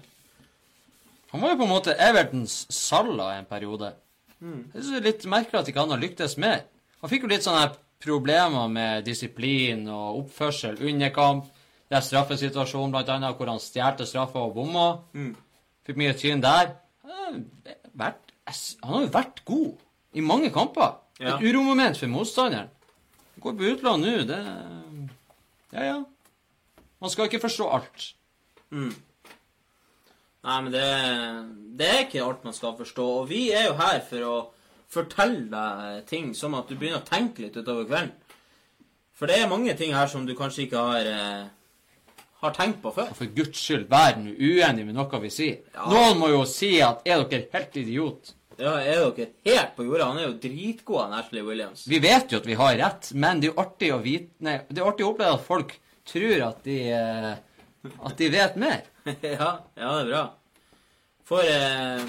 Han 1.32 1.42
var 1.42 1.54
jo 1.54 1.60
på 1.60 1.68
en 1.68 1.74
måte 1.74 1.96
Evertons 2.00 2.66
Salla 2.74 3.34
en 3.38 3.46
periode. 3.46 3.92
Mm. 4.40 4.72
Jeg 4.74 4.84
synes 4.84 4.94
det 4.94 5.00
er 5.02 5.10
litt 5.10 5.28
merkelig 5.30 5.60
at 5.60 5.70
ikke 5.72 5.84
han 5.84 5.94
har 5.94 6.02
lyktes 6.02 6.38
mer. 6.42 6.64
Han 7.02 7.12
fikk 7.12 7.26
jo 7.26 7.32
litt 7.32 7.46
sånne 7.46 7.68
problemer 8.02 8.70
med 8.72 9.06
disiplin 9.06 9.84
og 9.92 10.24
oppførsel 10.24 10.80
under 10.88 11.12
kamp. 11.14 11.50
Det 11.88 11.98
er 12.00 12.06
straffesituasjonen, 12.06 12.94
blant 12.96 13.10
annet, 13.12 13.36
hvor 13.38 13.52
han 13.52 13.62
stjal 13.64 14.00
straffa 14.06 14.44
og 14.44 14.56
bomma. 14.56 14.88
Mm. 15.14 15.36
Fikk 15.88 16.00
mye 16.00 16.16
tyn 16.18 16.44
der. 16.44 16.74
Han 17.08 17.44
har 18.00 18.16
han 18.48 18.94
har 18.94 19.02
jo 19.04 19.12
vært 19.12 19.44
god 19.46 19.72
i 20.16 20.24
mange 20.24 20.50
kamper. 20.54 20.98
Ja. 21.20 21.36
Et 21.36 21.48
uromoment 21.50 21.98
for 21.98 22.12
motstanderen. 22.12 22.70
Går 23.42 23.56
på 23.58 23.72
utlån 23.74 24.02
nå, 24.02 24.14
det 24.30 24.40
Ja, 25.74 25.84
ja. 25.84 25.98
Man 27.04 27.14
skal 27.14 27.30
ikke 27.30 27.44
forstå 27.44 27.68
alt. 27.78 28.06
Mm. 28.74 28.94
Nei, 30.48 30.60
men 30.64 30.72
det, 30.72 30.86
det 31.80 31.90
er 31.90 32.06
ikke 32.06 32.24
alt 32.24 32.46
man 32.48 32.56
skal 32.56 32.78
forstå. 32.78 33.08
Og 33.22 33.28
vi 33.30 33.50
er 33.56 33.68
jo 33.68 33.76
her 33.80 34.00
for 34.08 34.28
å 34.28 34.38
fortelle 34.92 35.50
deg 35.52 36.08
ting 36.08 36.32
som 36.38 36.56
at 36.58 36.70
du 36.70 36.78
begynner 36.78 37.04
å 37.04 37.08
tenke 37.08 37.44
litt 37.44 37.58
utover 37.60 37.88
kvelden. 37.90 38.16
For 39.18 39.30
det 39.30 39.40
er 39.42 39.50
mange 39.50 39.74
ting 39.78 39.96
her 39.98 40.10
som 40.12 40.28
du 40.28 40.36
kanskje 40.38 40.68
ikke 40.68 40.82
har, 40.92 41.08
eh, 41.10 42.18
har 42.44 42.54
tenkt 42.54 42.84
på 42.84 42.94
før. 42.94 43.10
Og 43.12 43.18
for 43.18 43.34
guds 43.34 43.60
skyld, 43.60 43.88
vær 43.90 44.20
nå 44.22 44.36
uenig 44.38 44.86
med 44.86 44.96
noe 44.96 45.22
vi 45.24 45.32
sier. 45.34 45.64
Ja. 45.74 45.88
Noen 45.90 46.20
må 46.22 46.30
jo 46.30 46.44
si 46.46 46.76
at 46.86 47.02
er 47.06 47.24
dere 47.26 47.50
helt 47.56 47.80
idiot? 47.82 48.34
Ja, 48.58 48.76
er 48.78 49.10
dere 49.18 49.32
helt 49.46 49.76
på 49.76 49.86
jorda? 49.86 50.12
Han 50.12 50.22
er 50.22 50.30
jo 50.30 50.38
dritgod, 50.42 51.02
han 51.02 51.18
Ashley 51.18 51.42
Williams. 51.46 51.88
Vi 51.90 52.00
vet 52.02 52.32
jo 52.32 52.38
at 52.38 52.46
vi 52.46 52.58
har 52.58 52.78
rett, 52.78 53.12
men 53.14 53.42
det 53.42 53.50
er 53.50 53.54
jo 53.56 53.66
artig 53.66 53.92
å 53.94 54.00
vite 54.06 54.46
Nei, 54.46 54.60
det 54.70 54.82
er 54.82 54.90
artig 54.90 55.06
å 55.06 55.12
oppleve 55.12 55.34
at 55.34 55.46
folk 55.46 55.76
tror 56.10 56.42
at 56.50 56.64
de 56.66 56.78
eh, 56.92 57.36
At 58.04 58.18
de 58.20 58.30
vet 58.34 58.56
mer. 58.60 58.82
ja, 59.22 59.50
ja, 59.78 59.92
det 59.94 60.02
er 60.02 60.10
bra. 60.12 60.24
Får 61.28 61.50
eh, 61.52 62.08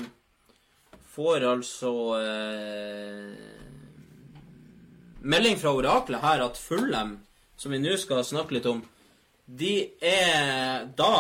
Får 1.15 1.45
altså 1.51 1.93
eh, 2.19 3.33
Melding 5.29 5.57
fra 5.59 5.73
oraklet 5.75 6.23
her 6.23 6.45
at 6.45 6.59
Fulham, 6.63 7.17
som 7.59 7.73
vi 7.75 7.81
nå 7.83 7.97
skal 7.99 8.23
snakke 8.27 8.55
litt 8.55 8.69
om, 8.71 8.85
de 9.49 9.73
er 10.05 10.85
da 10.97 11.11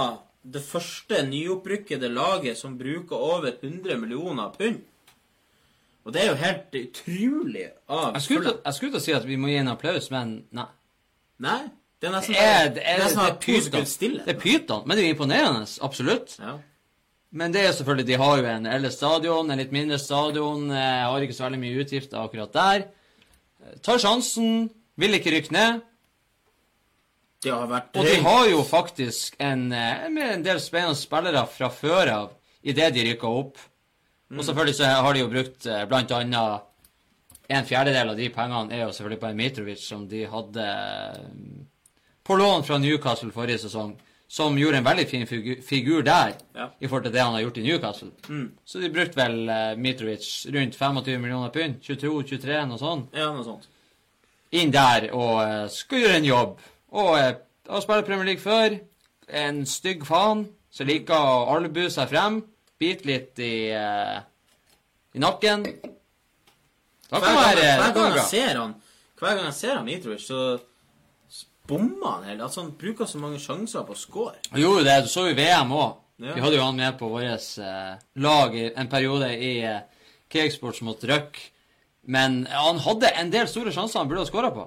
det 0.48 0.62
første 0.64 1.18
nyopprykkede 1.26 2.08
laget 2.12 2.56
som 2.60 2.76
bruker 2.78 3.18
over 3.18 3.50
100 3.58 3.96
millioner 4.00 4.52
pund. 4.54 4.78
Og 6.06 6.14
det 6.14 6.22
er 6.22 6.28
jo 6.30 6.38
helt 6.40 6.76
utrolig 6.78 7.66
av 7.90 8.14
Jeg 8.14 8.22
skulle, 8.22 8.38
Fulham. 8.44 8.54
til- 8.54 8.62
jeg 8.64 8.74
skulle 8.78 8.92
til 8.94 9.00
å 9.00 9.04
si 9.08 9.12
at 9.18 9.26
vi 9.28 9.36
må 9.36 9.48
gi 9.50 9.56
en 9.60 9.68
applaus, 9.74 10.10
men 10.14 10.36
nei. 10.56 10.68
Nei, 11.42 11.60
det 11.98 12.06
er 12.06 12.12
nesten 12.14 12.34
er, 12.38 12.68
det 12.76 12.82
er, 12.86 13.00
nesten 13.02 13.24
det 13.24 13.30
er 13.32 13.38
pyton. 13.42 13.86
stille. 13.90 14.24
Det 14.24 14.36
er 14.36 14.38
pyton, 14.38 14.84
men 14.86 14.96
det 14.96 15.02
er 15.02 15.08
jo 15.08 15.14
imponerende. 15.16 15.66
Absolutt. 15.82 16.36
Ja. 16.38 16.54
Men 17.30 17.52
det 17.52 17.64
er 17.66 17.74
selvfølgelig, 17.76 18.06
de 18.06 18.18
har 18.22 18.38
jo 18.38 18.46
en 18.48 18.68
eldre 18.70 18.90
stadion, 18.94 19.50
en 19.50 19.60
litt 19.60 19.74
mindre 19.74 19.98
stadion, 20.00 20.70
eh, 20.70 21.02
har 21.04 21.26
ikke 21.26 21.36
så 21.36 21.48
veldig 21.48 21.60
mye 21.64 21.82
utgifter 21.82 22.22
akkurat 22.22 22.54
der. 22.54 22.86
Eh, 23.64 23.74
Tar 23.84 23.98
sjansen, 24.00 24.70
vil 24.98 25.18
ikke 25.18 25.34
rykke 25.34 25.52
ned. 25.52 25.82
Det 27.42 27.52
har 27.52 27.66
vært 27.70 27.98
Og 27.98 28.06
de 28.06 28.14
har 28.22 28.46
jo 28.50 28.62
faktisk 28.66 29.34
en, 29.38 29.72
eh, 29.72 30.06
en 30.06 30.42
del 30.42 30.60
spennende 30.62 30.96
spillere 30.98 31.44
fra 31.50 31.68
før 31.68 32.12
av 32.14 32.30
idet 32.64 32.94
de 32.94 33.04
rykka 33.10 33.26
opp. 33.26 33.58
Og 34.30 34.44
selvfølgelig 34.44 34.74
så 34.76 34.84
har 34.84 35.12
de 35.14 35.20
jo 35.20 35.28
brukt 35.32 35.66
blant 35.88 36.10
annet 36.12 36.62
en 37.48 37.64
fjerdedel 37.64 38.10
av 38.12 38.16
de 38.18 38.28
pengene 38.28 38.74
er 38.76 38.82
jo 38.84 38.92
selvfølgelig 38.92 39.20
på 39.22 39.28
en 39.30 39.38
Mitrovic 39.38 39.80
som 39.80 40.04
de 40.08 40.26
hadde 40.28 40.64
på 42.28 42.36
lån 42.36 42.62
fra 42.68 42.78
Newcastle 42.78 43.32
forrige 43.32 43.58
sesong. 43.64 43.96
Som 44.28 44.58
gjorde 44.60 44.76
en 44.82 44.84
veldig 44.84 45.06
fin 45.08 45.22
figur, 45.26 45.62
figur 45.64 46.02
der 46.04 46.34
Ja. 46.54 46.66
i 46.80 46.86
forhold 46.86 47.04
til 47.08 47.12
det 47.14 47.22
han 47.22 47.32
har 47.32 47.40
gjort 47.46 47.56
i 47.56 47.62
Newcastle. 47.64 48.10
Mm. 48.28 48.50
Så 48.64 48.80
de 48.82 48.90
brukte 48.92 49.16
vel 49.16 49.48
eh, 49.48 49.76
Mitrovic 49.80 50.46
rundt 50.54 50.76
25 50.76 51.20
millioner 51.22 51.48
pund. 51.54 51.78
22-23, 51.80 52.66
noe 52.68 52.78
sånt. 52.78 53.14
Ja, 53.16 53.30
noe 53.32 53.44
sånt. 53.46 53.64
Inn 54.52 54.70
der 54.72 55.08
og 55.16 55.40
eh, 55.46 55.64
skal 55.72 56.04
gjøre 56.04 56.20
en 56.20 56.28
jobb. 56.28 56.58
Og 56.92 57.14
eh, 57.18 57.32
har 57.70 57.80
spilt 57.86 58.06
Premier 58.06 58.28
League 58.28 58.44
før. 58.44 58.76
En 59.28 59.64
stygg 59.68 60.04
faen 60.08 60.44
som 60.70 60.86
liker 60.88 61.16
å 61.16 61.56
albue 61.56 61.88
seg 61.90 62.08
frem. 62.12 62.42
Bite 62.78 63.08
litt 63.08 63.40
i, 63.40 63.70
eh, 63.72 64.18
i 65.16 65.24
nakken. 65.24 65.64
Da 67.08 67.20
kan 67.24 67.36
være, 67.40 67.68
hver 67.80 67.94
gang 67.96 68.14
jeg 68.18 68.24
ser 68.28 68.58
han 68.60 68.74
Hver 69.18 69.34
gang 69.38 69.46
jeg 69.48 69.54
ser 69.56 69.78
han 69.78 69.86
Mitrovic, 69.88 70.20
så 70.28 70.58
bommer 71.68 72.14
han 72.14 72.26
hele 72.30 72.46
Altså, 72.46 72.64
han 72.64 72.74
bruker 72.80 73.08
så 73.08 73.20
mange 73.22 73.40
sjanser 73.42 73.84
på 73.86 73.94
å 73.94 73.98
score. 73.98 74.34
Han 74.52 74.62
gjorde 74.62 74.82
jo 74.82 74.88
det. 74.88 74.96
Du 75.04 75.12
så 75.12 75.26
jo 75.28 75.36
VM 75.38 75.74
òg. 75.76 76.00
Ja. 76.18 76.34
Vi 76.34 76.42
hadde 76.42 76.58
jo 76.58 76.64
han 76.64 76.78
med 76.78 76.98
på 76.98 77.08
vårt 77.12 77.46
eh, 77.62 77.92
lag 78.24 78.56
i 78.58 78.64
en 78.74 78.90
periode 78.90 79.28
i 79.36 79.52
eh, 79.62 79.84
Kakesports 80.32 80.82
mot 80.86 81.04
Røk. 81.10 81.38
Men 82.10 82.40
han 82.50 82.80
hadde 82.82 83.12
en 83.20 83.30
del 83.30 83.46
store 83.50 83.72
sjanser 83.74 84.00
han 84.00 84.10
burde 84.10 84.24
ha 84.24 84.30
skåra 84.30 84.50
på. 84.54 84.64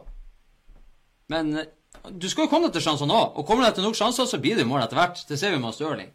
Men 1.33 1.51
eh, 1.59 1.67
du 2.07 2.29
skal 2.31 2.45
jo 2.45 2.53
komme 2.53 2.69
deg 2.69 2.77
til 2.77 2.85
sjansene 2.87 3.17
òg. 3.17 3.35
Og 3.35 3.47
kommer 3.47 3.65
du 3.65 3.69
deg 3.69 3.79
til 3.79 3.89
nok 3.89 3.99
sjanser, 3.99 4.29
så 4.29 4.39
blir 4.41 4.61
det 4.61 4.67
mål 4.69 4.85
etter 4.85 5.01
hvert. 5.01 5.25
Det 5.27 5.39
ser 5.39 5.51
vi 5.53 5.59
med 5.61 5.75
Stirling. 5.75 6.13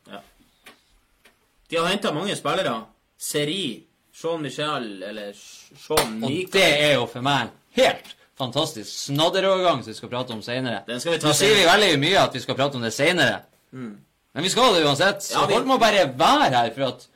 De 1.67 1.79
har 1.81 1.91
henta 1.91 2.15
mange 2.15 2.37
spillere. 2.39 2.79
Seri, 3.21 3.85
Jean 4.17 4.43
Michel 4.45 5.03
eller 5.03 5.33
Sean 5.37 6.23
Og 6.25 6.33
det 6.53 6.65
er 6.65 6.95
jo 6.97 7.07
for 7.11 7.25
meg 7.25 7.53
helt 7.77 8.13
fantastisk 8.39 8.91
snadderovergang 9.09 9.83
som 9.83 9.93
vi 9.93 9.97
skal 9.99 10.09
prate 10.13 10.33
om 10.37 10.43
seinere. 10.45 10.83
Nå 10.89 11.33
sier 11.35 11.55
vi 11.57 11.65
veldig 11.67 11.99
mye 12.03 12.19
at 12.23 12.35
vi 12.37 12.41
skal 12.45 12.55
prate 12.59 12.77
om 12.79 12.83
det 12.85 12.93
seinere. 12.95 13.43
Men 13.73 14.45
vi 14.45 14.49
skal 14.53 14.75
det 14.75 14.85
uansett. 14.85 15.23
Så 15.25 15.33
Ja, 15.41 15.47
vi- 15.47 15.55
folk 15.55 15.67
må 15.67 15.79
bare 15.81 16.07
være 16.19 16.51
her, 16.55 16.71
for 16.75 16.85
at 16.93 17.07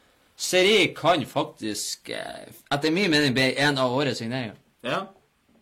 Seri 0.40 0.94
kan 0.96 1.20
faktisk, 1.26 2.08
eh, 2.08 2.46
etter 2.72 2.90
min 2.90 3.10
mening, 3.10 3.34
bli 3.34 3.54
en 3.58 3.76
av 3.76 3.92
årets 3.92 4.18
signeringer. 4.18 4.54
Ja. 4.82 5.02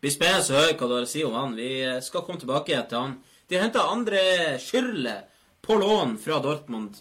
Blir 0.01 0.11
spennende 0.13 0.45
å 0.47 0.55
høre 0.55 0.77
hva 0.79 0.87
du 0.89 0.95
har 0.95 1.03
å 1.03 1.09
si 1.09 1.25
om 1.25 1.33
han. 1.35 1.57
Vi 1.57 1.83
eh, 1.83 2.01
skal 2.01 2.23
komme 2.23 2.39
tilbake 2.39 2.89
til 2.89 2.99
han. 2.99 3.17
De 3.49 3.57
har 3.57 3.65
henta 3.65 3.81
andre 3.91 4.57
Schürrle 4.59 5.23
på 5.63 5.75
lån 5.81 6.17
fra 6.23 6.39
Dortmund. 6.41 6.95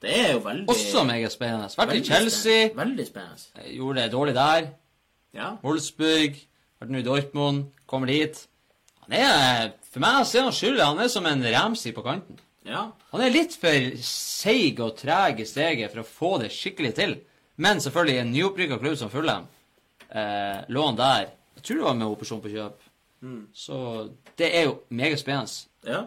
Det 0.00 0.08
er 0.16 0.32
jo 0.32 0.40
veldig 0.40 0.66
Også 0.68 1.04
meget 1.04 1.30
spennende. 1.32 1.68
Vært 1.76 1.92
i 1.96 2.02
Chelsea. 2.02 2.68
Veldig 2.70 3.06
spennende. 3.06 3.44
eh, 3.58 3.76
gjorde 3.76 3.96
det 4.00 4.12
dårlig 4.12 4.34
der. 4.34 4.68
Ja. 5.34 5.56
Wolfsburg, 5.62 6.34
vært 6.80 6.90
nå 6.90 6.98
i 6.98 7.02
Dortmund, 7.02 7.66
kommer 7.88 8.10
dit. 8.12 8.38
Han 9.06 9.16
er, 9.16 9.72
For 9.88 10.02
meg 10.04 10.26
ser 10.28 10.44
han 10.46 10.52
skyldig. 10.54 10.84
Han 10.84 11.00
er 11.00 11.08
som 11.12 11.26
en 11.26 11.42
Ramsey 11.44 11.94
på 11.96 12.04
kanten. 12.04 12.38
ja. 12.68 12.90
Han 13.10 13.22
er 13.24 13.32
litt 13.32 13.54
for 13.56 13.94
seig 14.04 14.80
og 14.84 14.98
treg 15.00 15.40
i 15.40 15.46
steget 15.48 15.90
for 15.94 16.02
å 16.02 16.08
få 16.08 16.30
det 16.42 16.50
skikkelig 16.52 16.90
til. 16.98 17.14
Men 17.56 17.80
selvfølgelig, 17.80 18.18
en 18.20 18.32
nyopprykka 18.34 18.76
klubb 18.78 18.98
som 19.00 19.10
Fulham, 19.10 19.46
eh, 20.10 20.60
han 20.68 20.96
der 20.96 21.30
Jeg 21.56 21.62
tror 21.64 21.76
det 21.76 21.84
var 21.84 21.94
med 21.94 22.06
opsjon 22.06 22.40
på 22.44 22.52
kjøp. 22.52 22.84
Så 23.54 24.10
det 24.38 24.50
er 24.56 24.64
jo 24.68 24.78
meget 24.90 25.18
spennende. 25.18 25.66
ja. 25.84 26.04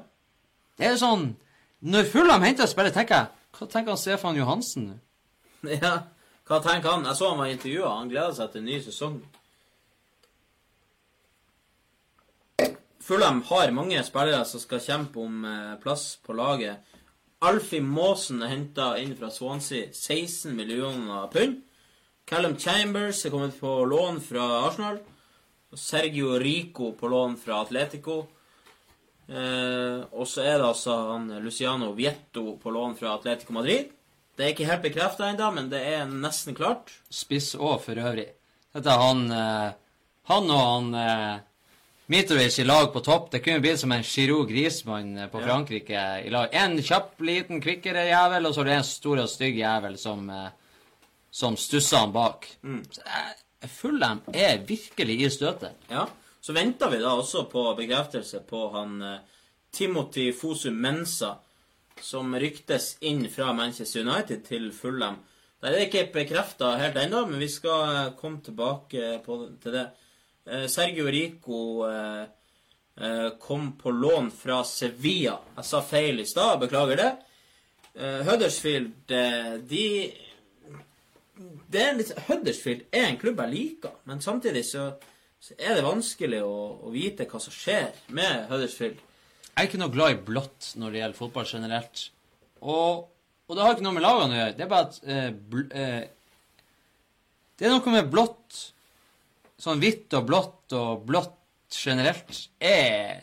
Det 0.77 0.85
er 0.87 0.91
jo 0.95 0.97
sånn 1.01 1.35
Når 1.81 2.05
Fulham 2.09 2.41
henter 2.41 2.65
spillere, 2.65 2.93
tenker 2.93 3.15
jeg 3.15 3.27
Hva 3.57 3.67
tenker 3.67 3.91
han 3.91 3.97
Stefan 3.97 4.37
Johansen? 4.37 5.01
Ja, 5.81 6.03
hva 6.47 6.61
tenker 6.63 6.89
han? 6.89 7.03
Jeg 7.05 7.15
så 7.19 7.29
han 7.29 7.37
var 7.37 7.51
intervjua. 7.51 7.91
Han 7.99 8.09
gleder 8.09 8.33
seg 8.33 8.51
til 8.51 8.61
en 8.61 8.65
ny 8.65 8.79
sesong. 8.81 9.19
Fulham 13.01 13.41
har 13.49 13.71
mange 13.73 14.01
spillere 14.05 14.45
som 14.45 14.61
skal 14.61 14.81
kjempe 14.83 15.21
om 15.23 15.45
eh, 15.45 15.75
plass 15.81 16.15
på 16.21 16.35
laget. 16.37 16.81
Alfie 17.41 17.81
Maasen 17.81 18.43
er 18.45 18.51
henta 18.53 18.91
inn 19.01 19.15
fra 19.17 19.31
Swansea. 19.33 19.89
16 19.89 20.53
millioner 20.55 21.25
pund. 21.33 21.63
Callum 22.29 22.53
Chambers 22.61 23.25
er 23.25 23.33
kommet 23.33 23.57
på 23.59 23.71
lån 23.89 24.21
fra 24.21 24.45
Arsenal. 24.67 25.01
Sergio 25.73 26.37
Rico 26.39 26.91
på 26.99 27.09
lån 27.09 27.37
fra 27.41 27.63
Atletico. 27.63 28.19
Eh, 29.31 29.99
og 30.11 30.27
så 30.27 30.43
er 30.43 30.59
det 30.59 30.67
altså 30.67 30.95
han 31.13 31.29
Luciano 31.41 31.93
Vietto 31.97 32.57
på 32.61 32.71
lån 32.71 32.97
fra 32.99 33.15
Atletico 33.15 33.55
Madrid. 33.57 33.89
Det 34.35 34.45
er 34.45 34.53
ikke 34.53 34.67
helt 34.69 34.85
bekrefta 34.85 35.27
ennå, 35.31 35.49
men 35.55 35.69
det 35.71 35.81
er 35.87 36.05
nesten 36.09 36.55
klart. 36.57 36.91
Spiss 37.09 37.53
òg, 37.55 37.79
for 37.83 37.97
øvrig. 37.97 38.29
Dette 38.71 38.91
er 38.93 39.01
han 39.01 39.31
eh, 39.35 39.71
Han 40.29 40.51
og 40.53 40.61
han 40.61 40.93
eh, 40.95 41.39
Mitrovic 42.11 42.59
i 42.59 42.63
lag 42.63 42.93
på 42.93 42.99
topp. 42.99 43.31
Det 43.31 43.39
kunne 43.39 43.61
blitt 43.63 43.79
som 43.79 43.91
en 43.95 44.03
Giroud 44.03 44.49
Griezmann 44.49 45.17
eh, 45.17 45.27
på 45.31 45.39
Ja. 45.39 45.45
Frankrike 45.45 46.01
i 46.25 46.29
lag. 46.29 46.49
En 46.51 46.73
kjapp, 46.83 47.13
liten, 47.23 47.61
kvikkere 47.63 48.03
jævel, 48.09 48.45
og 48.49 48.55
så 48.55 48.61
er 48.61 48.67
det 48.67 48.73
en 48.81 48.83
stor 48.83 49.21
og 49.23 49.29
stygg 49.31 49.55
jævel 49.61 49.95
som, 49.97 50.25
eh, 50.29 50.49
som 51.31 51.55
stusser 51.55 52.01
han 52.03 52.11
bak. 52.11 52.49
Mm. 52.63 52.81
eh, 53.05 53.69
Fulham 53.77 54.19
er 54.33 54.57
virkelig 54.67 55.21
i 55.21 55.29
støtet. 55.29 55.71
Ja. 55.87 56.03
Så 56.41 56.51
venter 56.53 56.89
vi 56.91 56.99
da 56.99 57.13
også 57.15 57.45
på 57.47 57.63
bekreftelse 57.77 58.43
på 58.49 58.65
han 58.75 58.99
Timothy 59.71 60.33
Fosu 60.33 60.71
Mensa, 60.71 61.37
som 62.01 62.35
ryktes 62.35 62.97
inn 63.01 63.29
fra 63.29 63.53
Manchester 63.53 64.01
United 64.01 64.43
til 64.49 64.71
Fulham. 64.73 65.15
Der 65.61 65.67
er 65.67 65.79
det 65.79 65.87
ikke 65.87 66.11
bekrefta 66.13 66.75
helt 66.75 66.97
ennå, 66.97 67.25
men 67.29 67.39
vi 67.39 67.47
skal 67.47 68.11
komme 68.19 68.41
tilbake 68.43 69.21
på, 69.23 69.47
til 69.63 69.71
det. 69.71 69.87
Eh, 70.51 70.67
Sergio 70.67 71.07
Rico 71.07 71.89
eh, 71.89 72.21
eh, 72.95 73.29
kom 73.39 73.77
på 73.77 73.91
lån 73.91 74.31
fra 74.31 74.63
Sevilla. 74.67 75.37
Jeg 75.55 75.65
sa 75.65 75.79
feil 75.85 76.19
i 76.19 76.25
stad, 76.27 76.59
beklager 76.59 76.99
det. 76.99 77.11
Huddersfield, 78.25 79.11
de 79.67 79.85
det 81.71 81.81
er 81.81 81.97
litt, 81.97 82.11
Huddersfield 82.27 82.85
er 82.95 83.09
en 83.09 83.17
klubb 83.19 83.41
jeg 83.43 83.51
liker, 83.51 83.97
men 84.07 84.21
samtidig 84.23 84.61
så, 84.63 84.85
så 85.43 85.57
er 85.59 85.75
det 85.75 85.83
vanskelig 85.83 86.39
å, 86.45 86.55
å 86.87 86.91
vite 86.93 87.27
hva 87.27 87.41
som 87.43 87.51
skjer 87.51 87.89
med 88.15 88.47
Huddersfield. 88.47 88.99
Jeg 89.51 89.57
er 89.57 89.67
ikke 89.67 89.81
noe 89.81 89.91
glad 89.91 90.15
i 90.15 90.21
blått 90.31 90.69
når 90.79 90.93
det 90.93 91.01
gjelder 91.01 91.19
fotball 91.19 91.49
generelt. 91.51 92.05
Og, 92.63 93.07
og 93.47 93.57
det 93.57 93.65
har 93.65 93.75
ikke 93.75 93.87
noe 93.89 93.97
med 93.97 94.07
lagene 94.07 94.37
å 94.37 94.39
gjøre. 94.39 94.55
Det 94.55 94.65
er 94.65 94.71
bare 94.71 94.87
at 94.87 95.01
eh, 95.03 95.27
bl 95.51 95.65
eh, 95.75 96.01
Det 97.59 97.67
er 97.67 97.75
noe 97.75 97.95
med 97.97 98.11
blått 98.13 98.61
Sånn 99.61 99.81
hvitt 99.83 100.13
og 100.17 100.25
blått 100.29 100.73
og 100.77 101.03
blått 101.05 101.37
generelt 101.77 102.47
er 102.59 103.19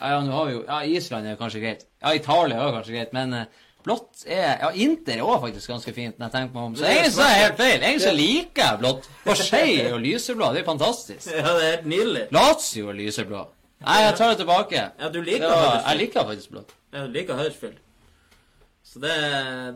Ja, 0.00 0.10
ja, 0.14 0.20
nå 0.24 0.32
har 0.36 0.46
vi 0.50 0.54
jo 0.58 0.62
Ja, 0.68 0.82
Island 0.84 1.26
er 1.30 1.38
kanskje 1.40 1.62
greit. 1.64 1.86
Ja, 2.02 2.12
Italia 2.16 2.60
er 2.66 2.74
kanskje 2.76 2.94
greit, 2.96 3.14
men 3.16 3.32
eh, 3.38 3.46
blått 3.84 4.24
er 4.28 4.60
Ja, 4.66 4.68
Inter 4.84 5.16
er 5.18 5.24
også 5.24 5.46
faktisk 5.46 5.72
ganske 5.72 5.94
fint, 5.96 6.18
når 6.18 6.28
jeg 6.28 6.34
tenker 6.36 6.54
meg 6.58 6.66
om. 6.68 6.74
Så 6.76 6.84
er 6.84 6.92
egentlig 6.98 7.14
så 7.16 7.24
er 7.26 7.38
helt 7.40 7.56
feil. 7.62 7.78
Egentlig 7.80 8.04
så 8.04 8.12
liker 8.16 8.66
jeg 8.66 8.80
blått. 8.82 9.08
Marseille 9.26 9.88
jo 9.94 10.02
lyseblå, 10.04 10.50
det 10.56 10.60
er 10.62 10.68
fantastisk. 10.68 11.30
Ja, 11.40 11.54
det 11.56 11.64
er 11.64 11.72
helt 11.76 11.88
nydelig. 11.94 12.26
Lazio 12.36 12.92
er 12.92 12.98
lyseblå. 13.00 13.46
Nei, 13.80 13.96
jeg 14.04 14.16
tar 14.20 14.34
det 14.34 14.40
tilbake. 14.42 14.84
Ja, 15.00 15.08
du 15.08 15.22
liker 15.24 15.46
Ja, 15.46 15.54
Huddersfield. 15.56 15.86
jeg 15.88 16.00
liker 16.04 16.28
faktisk 16.34 16.52
blått. 16.52 16.74
Ja, 16.92 17.06
du 17.06 17.14
liker 17.16 17.38
Huddersfield. 17.40 17.78
Så 18.90 19.00
det, 19.00 19.16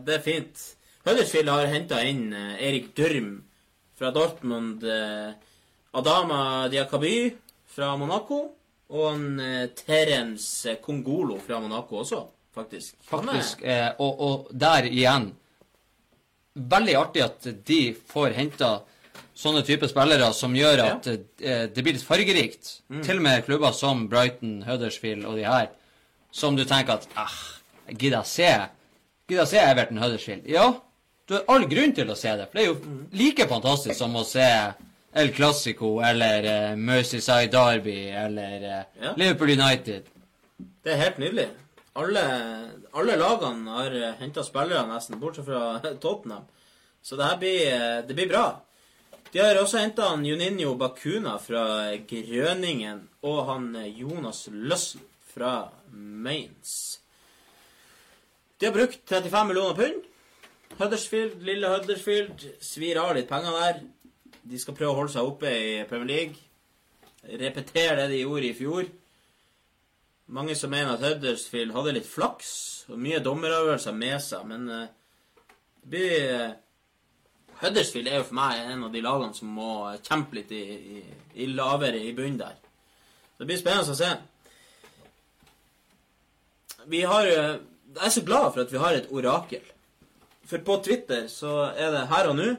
det 0.05 0.17
er 0.19 0.23
fint. 0.25 0.63
Huddersfield 1.07 1.49
har 1.49 1.69
henta 1.73 2.01
inn 2.05 2.27
eh, 2.37 2.55
Erik 2.69 2.91
Dørm 2.97 3.31
fra 3.97 4.11
Dortmund. 4.13 4.83
Eh, 4.85 5.33
Adama 5.95 6.67
Diakaby 6.71 7.17
fra 7.75 7.95
Monaco. 7.99 8.43
Og 8.93 9.05
en 9.09 9.39
eh, 9.41 9.69
Terence 9.73 10.75
Kongolo 10.83 11.39
fra 11.41 11.59
Monaco 11.59 12.03
også, 12.03 12.21
faktisk. 12.53 12.99
Faktisk. 13.09 13.63
Eh, 13.65 13.89
og, 13.97 14.21
og 14.21 14.51
der 14.53 14.89
igjen 14.91 15.31
Veldig 16.55 16.93
artig 16.95 17.19
at 17.19 17.47
de 17.67 17.79
får 18.07 18.31
henta 18.37 18.69
sånne 19.35 19.65
typer 19.67 19.89
spillere 19.91 20.29
som 20.31 20.53
gjør 20.55 20.81
at 20.85 21.09
eh, 21.11 21.65
det 21.67 21.83
blir 21.83 21.97
litt 21.97 22.05
fargerikt. 22.07 22.69
Til 23.03 23.19
og 23.19 23.25
med 23.25 23.43
klubber 23.43 23.75
som 23.75 24.05
Brighton, 24.07 24.61
Huddersfield 24.63 25.27
og 25.27 25.35
de 25.35 25.43
her, 25.43 25.67
som 26.31 26.55
du 26.55 26.63
tenker 26.63 26.95
at 26.95 27.09
ah, 27.19 27.35
Gidder 27.89 28.21
jeg 28.21 28.31
se 28.31 28.53
Gidder 29.27 29.41
jeg 29.43 29.51
se 29.51 29.65
Everton 29.65 29.99
Huddersfield? 29.99 30.47
Ja, 30.47 30.69
du 31.27 31.35
har 31.35 31.43
all 31.51 31.67
grunn 31.67 31.91
til 31.97 32.09
å 32.13 32.15
se 32.15 32.31
det. 32.39 32.47
For 32.47 32.59
det 32.59 32.63
er 32.63 32.71
jo 32.71 32.95
like 33.17 33.49
fantastisk 33.51 33.97
som 33.99 34.15
å 34.15 34.23
se 34.27 34.47
El 35.15 35.31
Clásico 35.33 35.99
eller 36.03 36.47
uh, 36.49 36.77
Merseyside 36.77 37.51
Derby 37.53 37.99
eller 38.11 38.65
uh, 38.65 38.81
Ja. 39.01 39.13
Liverpool 39.15 39.53
United. 39.55 40.09
Det 40.83 40.91
er 40.91 41.01
helt 41.01 41.21
nydelig. 41.23 41.47
Alle, 41.95 42.21
alle 42.91 43.15
lagene 43.15 43.71
har 43.71 43.93
henta 44.19 44.43
spillere, 44.43 44.83
nesten, 44.89 45.19
bortsett 45.19 45.47
fra 45.47 45.79
Tottenham. 46.03 46.43
Så 47.05 47.15
det 47.15 47.25
her 47.29 47.37
blir, 47.37 47.59
eh, 47.69 48.07
det 48.07 48.15
blir 48.17 48.27
bra. 48.27 48.45
De 49.31 49.39
har 49.39 49.59
også 49.61 49.77
henta 49.77 50.07
Juninho 50.25 50.73
Bakuna 50.79 51.35
fra 51.37 51.93
Grøningen 52.09 53.03
og 53.21 53.41
han 53.45 53.67
eh, 53.77 53.91
Jonas 53.99 54.47
Løssen 54.49 55.03
fra 55.33 55.69
Mainz. 55.91 56.99
De 58.57 58.65
har 58.65 58.73
brukt 58.73 59.05
35 59.05 59.47
millioner 59.47 59.75
pund. 59.77 60.01
Huddersfield, 60.79 61.43
lille 61.45 61.69
Huddersfield, 61.69 62.47
svir 62.59 62.97
av 62.97 63.13
litt 63.15 63.29
penger 63.29 63.59
der. 63.61 63.79
De 64.45 64.59
skal 64.61 64.75
prøve 64.77 64.93
å 64.93 64.99
holde 64.99 65.13
seg 65.15 65.25
oppe 65.25 65.49
i 65.49 65.85
Premier 65.89 66.11
League. 66.11 66.35
Repetere 67.25 68.03
det 68.03 68.11
de 68.13 68.21
gjorde 68.21 68.49
i 68.51 68.57
fjor. 68.57 68.89
Mange 70.37 70.55
som 70.57 70.69
mener 70.73 70.93
at 70.93 71.05
Huddersfield 71.05 71.73
hadde 71.73 71.95
litt 71.97 72.09
flaks 72.09 72.51
og 72.89 73.01
mye 73.01 73.21
dommeravgjørelser 73.25 73.97
med 73.97 74.21
seg, 74.21 74.45
men 74.49 74.69
eh, 74.73 74.93
det 75.81 75.91
blir 75.93 76.13
eh, 76.33 76.53
Huddersfield 77.61 78.09
er 78.09 78.19
jo 78.19 78.27
for 78.27 78.37
meg 78.37 78.61
en 78.73 78.85
av 78.87 78.93
de 78.93 79.01
lagene 79.05 79.37
som 79.37 79.51
må 79.53 79.71
kjempe 80.03 80.37
litt 80.39 80.53
i, 80.53 80.63
i, 80.97 81.03
i 81.45 81.49
lavere 81.53 82.01
i 82.01 82.13
bunnen 82.17 82.41
der. 82.41 82.57
Så 83.35 83.43
Det 83.43 83.49
blir 83.49 83.61
spennende 83.61 83.93
å 83.93 83.99
se. 83.99 84.11
Vi 86.89 87.01
har 87.05 87.29
eh, 87.31 87.55
Jeg 87.95 88.05
er 88.09 88.13
så 88.13 88.25
glad 88.27 88.51
for 88.51 88.65
at 88.65 88.73
vi 88.73 88.81
har 88.81 88.93
et 88.97 89.11
orakel. 89.13 89.65
For 90.45 90.61
på 90.61 90.77
Twitter 90.85 91.29
så 91.31 91.71
er 91.71 91.93
det 91.93 92.07
her 92.11 92.29
og 92.29 92.37
nå 92.37 92.49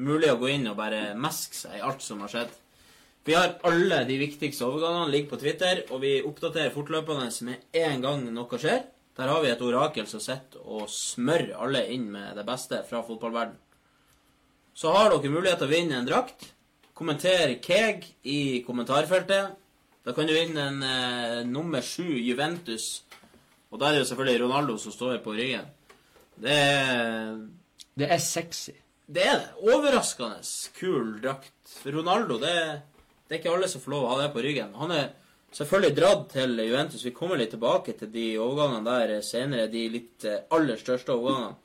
mulig 0.00 0.30
å 0.32 0.38
gå 0.40 0.50
inn 0.54 0.68
og 0.70 0.78
bare 0.78 1.12
meske 1.18 1.56
seg 1.56 1.78
i 1.78 1.84
alt 1.84 2.02
som 2.04 2.22
har 2.24 2.32
skjedd. 2.32 2.54
Vi 3.28 3.36
har 3.36 3.58
alle 3.68 4.00
de 4.08 4.16
viktigste 4.16 4.64
overgangene 4.64 5.12
ligger 5.12 5.34
på 5.34 5.40
Twitter, 5.42 5.82
og 5.92 6.00
vi 6.04 6.14
oppdaterer 6.24 6.72
fortløpende 6.72 7.28
med 7.46 7.80
en 7.82 8.04
gang 8.04 8.24
noe 8.32 8.60
skjer. 8.60 8.86
Der 9.18 9.28
har 9.28 9.42
vi 9.44 9.50
et 9.52 9.60
orakel 9.60 10.06
som 10.08 10.22
sitter 10.24 10.62
og 10.64 10.88
smører 10.88 11.58
alle 11.60 11.82
inn 11.92 12.06
med 12.14 12.38
det 12.38 12.46
beste 12.48 12.80
fra 12.88 13.02
fotballverden. 13.04 13.58
Så 14.72 14.94
har 14.94 15.12
dere 15.12 15.32
mulighet 15.32 15.60
til 15.60 15.68
å 15.68 15.74
vinne 15.74 15.98
en 15.98 16.08
drakt. 16.08 16.46
Kommenter 16.96 17.58
Keg 17.60 18.06
i 18.24 18.62
kommentarfeltet. 18.64 19.58
Da 20.06 20.14
kan 20.16 20.28
du 20.28 20.32
vinne 20.32 20.68
en 20.70 20.84
eh, 20.86 21.40
nummer 21.44 21.84
sju 21.84 22.06
Juventus. 22.16 23.02
Og 23.68 23.82
der 23.82 23.92
er 23.92 24.00
det 24.00 24.08
selvfølgelig 24.08 24.46
Ronaldo 24.46 24.78
som 24.80 24.94
står 24.94 25.18
på 25.24 25.34
ryggen. 25.36 25.68
Det 26.40 26.56
er 26.56 27.34
Det 27.98 28.08
er 28.08 28.18
sexy. 28.18 28.72
Det 29.10 29.24
er 29.26 29.40
det. 29.40 29.48
Overraskende 29.66 30.38
kul 30.78 31.16
drakt. 31.22 31.56
Ronaldo, 31.84 32.38
det, 32.42 32.54
det 33.26 33.34
er 33.34 33.40
ikke 33.40 33.54
alle 33.56 33.70
som 33.70 33.82
får 33.82 33.94
lov 33.94 34.04
å 34.06 34.12
ha 34.12 34.18
det 34.22 34.28
på 34.34 34.44
ryggen. 34.44 34.76
Han 34.78 34.94
er 34.94 35.08
selvfølgelig 35.56 35.96
dratt 35.96 36.28
til 36.34 36.54
Juventus. 36.62 37.06
Vi 37.06 37.14
kommer 37.16 37.40
litt 37.40 37.50
tilbake 37.54 37.96
til 37.98 38.12
de 38.14 38.26
overgangene 38.38 38.86
der 38.86 39.24
senere. 39.26 39.70
De 39.72 39.82
litt 39.90 40.26
eh, 40.28 40.44
aller 40.54 40.78
største 40.78 41.16
overgangene. 41.16 41.58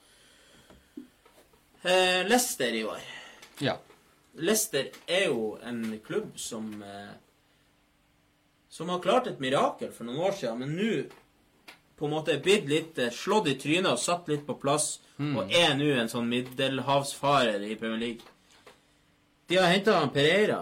Eh, 1.86 2.24
Leicester 2.26 2.74
Ivar. 2.74 3.04
Ja. 3.62 3.78
Leicester 4.42 4.90
er 5.06 5.28
jo 5.30 5.54
en 5.64 5.84
klubb 6.06 6.34
som 6.42 6.74
eh, 6.82 7.14
Som 8.76 8.90
har 8.92 9.00
klart 9.00 9.28
et 9.30 9.40
mirakel 9.40 9.94
for 9.96 10.04
noen 10.04 10.26
år 10.28 10.34
siden, 10.36 10.58
men 10.60 10.74
nå 10.76 10.88
på 11.96 12.06
en 12.06 12.12
måte 12.12 12.38
blitt 12.44 12.66
litt 12.70 12.98
eh, 13.00 13.12
slått 13.14 13.48
i 13.48 13.56
trynet 13.60 13.92
og 13.94 14.00
satt 14.02 14.28
litt 14.32 14.46
på 14.48 14.58
plass, 14.60 15.00
og 15.20 15.52
er 15.56 15.78
nå 15.80 15.86
en 15.96 16.10
sånn 16.12 16.28
middelhavsfarer 16.28 17.62
i 17.64 17.76
Premier 17.80 18.00
League. 18.02 18.22
De 19.48 19.56
har 19.56 19.70
henta 19.72 20.02
Pereira 20.12 20.58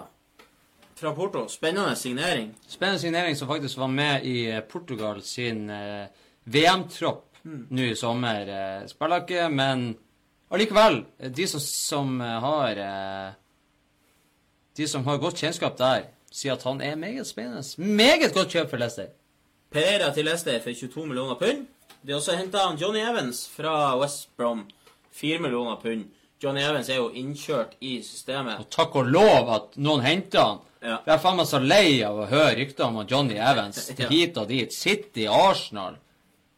fra 1.00 1.14
Porto. 1.18 1.48
Spennende 1.50 1.96
signering. 1.98 2.52
Spennende 2.70 3.00
signering 3.02 3.36
som 3.40 3.48
faktisk 3.50 3.78
var 3.82 3.88
med 3.90 4.26
i 4.30 4.36
eh, 4.52 4.60
Portugal 4.62 5.22
sin 5.26 5.70
eh, 5.74 6.06
VM-tropp 6.46 7.30
nå 7.48 7.82
i 7.90 7.96
sommer. 7.98 8.48
Eh, 8.48 8.86
spiller 8.92 9.24
ikke, 9.26 9.48
men 9.52 9.88
allikevel. 10.54 11.02
eh, 11.20 11.32
De 11.34 11.48
som, 11.50 11.60
som 11.60 12.20
har 12.22 12.78
eh, 12.78 13.32
De 14.78 14.88
som 14.88 15.04
har 15.06 15.18
godt 15.22 15.42
kjennskap 15.42 15.76
der, 15.78 16.06
sier 16.34 16.54
at 16.56 16.64
han 16.66 16.80
er 16.82 16.96
meget 16.98 17.28
spennende. 17.30 17.66
Meget 17.78 18.34
godt 18.34 18.54
kjøp 18.54 18.70
for 18.72 18.78
Leicester. 18.82 19.10
Pereira 19.74 20.12
til 20.14 20.28
Leicester 20.28 20.60
for 20.62 20.76
22 20.78 21.06
millioner 21.10 21.36
pund. 21.40 21.64
De 22.04 22.12
har 22.12 22.20
også 22.20 22.36
henta 22.38 22.66
Johnny 22.80 23.00
Evans 23.02 23.46
fra 23.50 23.96
West 24.00 24.28
Brom. 24.38 24.66
4 25.16 25.40
millioner 25.42 25.80
pund. 25.82 26.06
Johnny 26.44 26.62
Evans 26.62 26.90
er 26.92 27.00
jo 27.00 27.08
innkjørt 27.16 27.78
i 27.82 27.96
systemet. 28.04 28.60
Og 28.60 28.70
takk 28.74 28.96
og 29.00 29.08
lov 29.08 29.50
at 29.56 29.78
noen 29.80 30.04
henter 30.04 30.44
han. 30.44 30.62
Ja. 30.84 30.98
Jeg 31.06 31.14
er 31.16 31.22
faen 31.24 31.38
meg 31.40 31.48
så 31.48 31.62
lei 31.64 32.02
av 32.04 32.18
å 32.20 32.26
høre 32.28 32.58
rykter 32.60 32.90
om 32.90 32.98
Johnny 33.08 33.38
Evans 33.40 33.86
Ja. 34.02 34.10
hit 34.12 34.38
og 34.42 34.50
dit. 34.52 34.74
City, 34.76 35.26
Arsenal. 35.32 35.96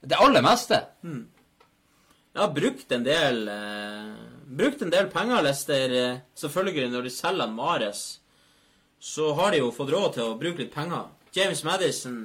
Det 0.02 0.18
aller 0.22 0.42
meste. 0.46 0.80
Jeg 1.06 2.42
har 2.42 2.52
brukt 2.54 2.92
en 2.94 3.06
del 3.06 3.46
eh, 3.50 4.16
Brukt 4.46 4.82
en 4.86 4.92
del 4.94 5.08
penger, 5.14 5.42
Leicester. 5.46 5.94
Eh, 6.02 6.18
selvfølgelig, 6.38 6.90
når 6.94 7.06
de 7.08 7.14
selger 7.14 7.54
Mares, 7.54 8.02
så 9.02 9.32
har 9.38 9.54
de 9.54 9.62
jo 9.62 9.70
fått 9.74 9.94
råd 9.94 10.12
til 10.18 10.26
å 10.32 10.36
bruke 10.42 10.62
litt 10.66 10.74
penger. 10.74 11.08
James 11.36 11.62
Madison, 11.68 12.20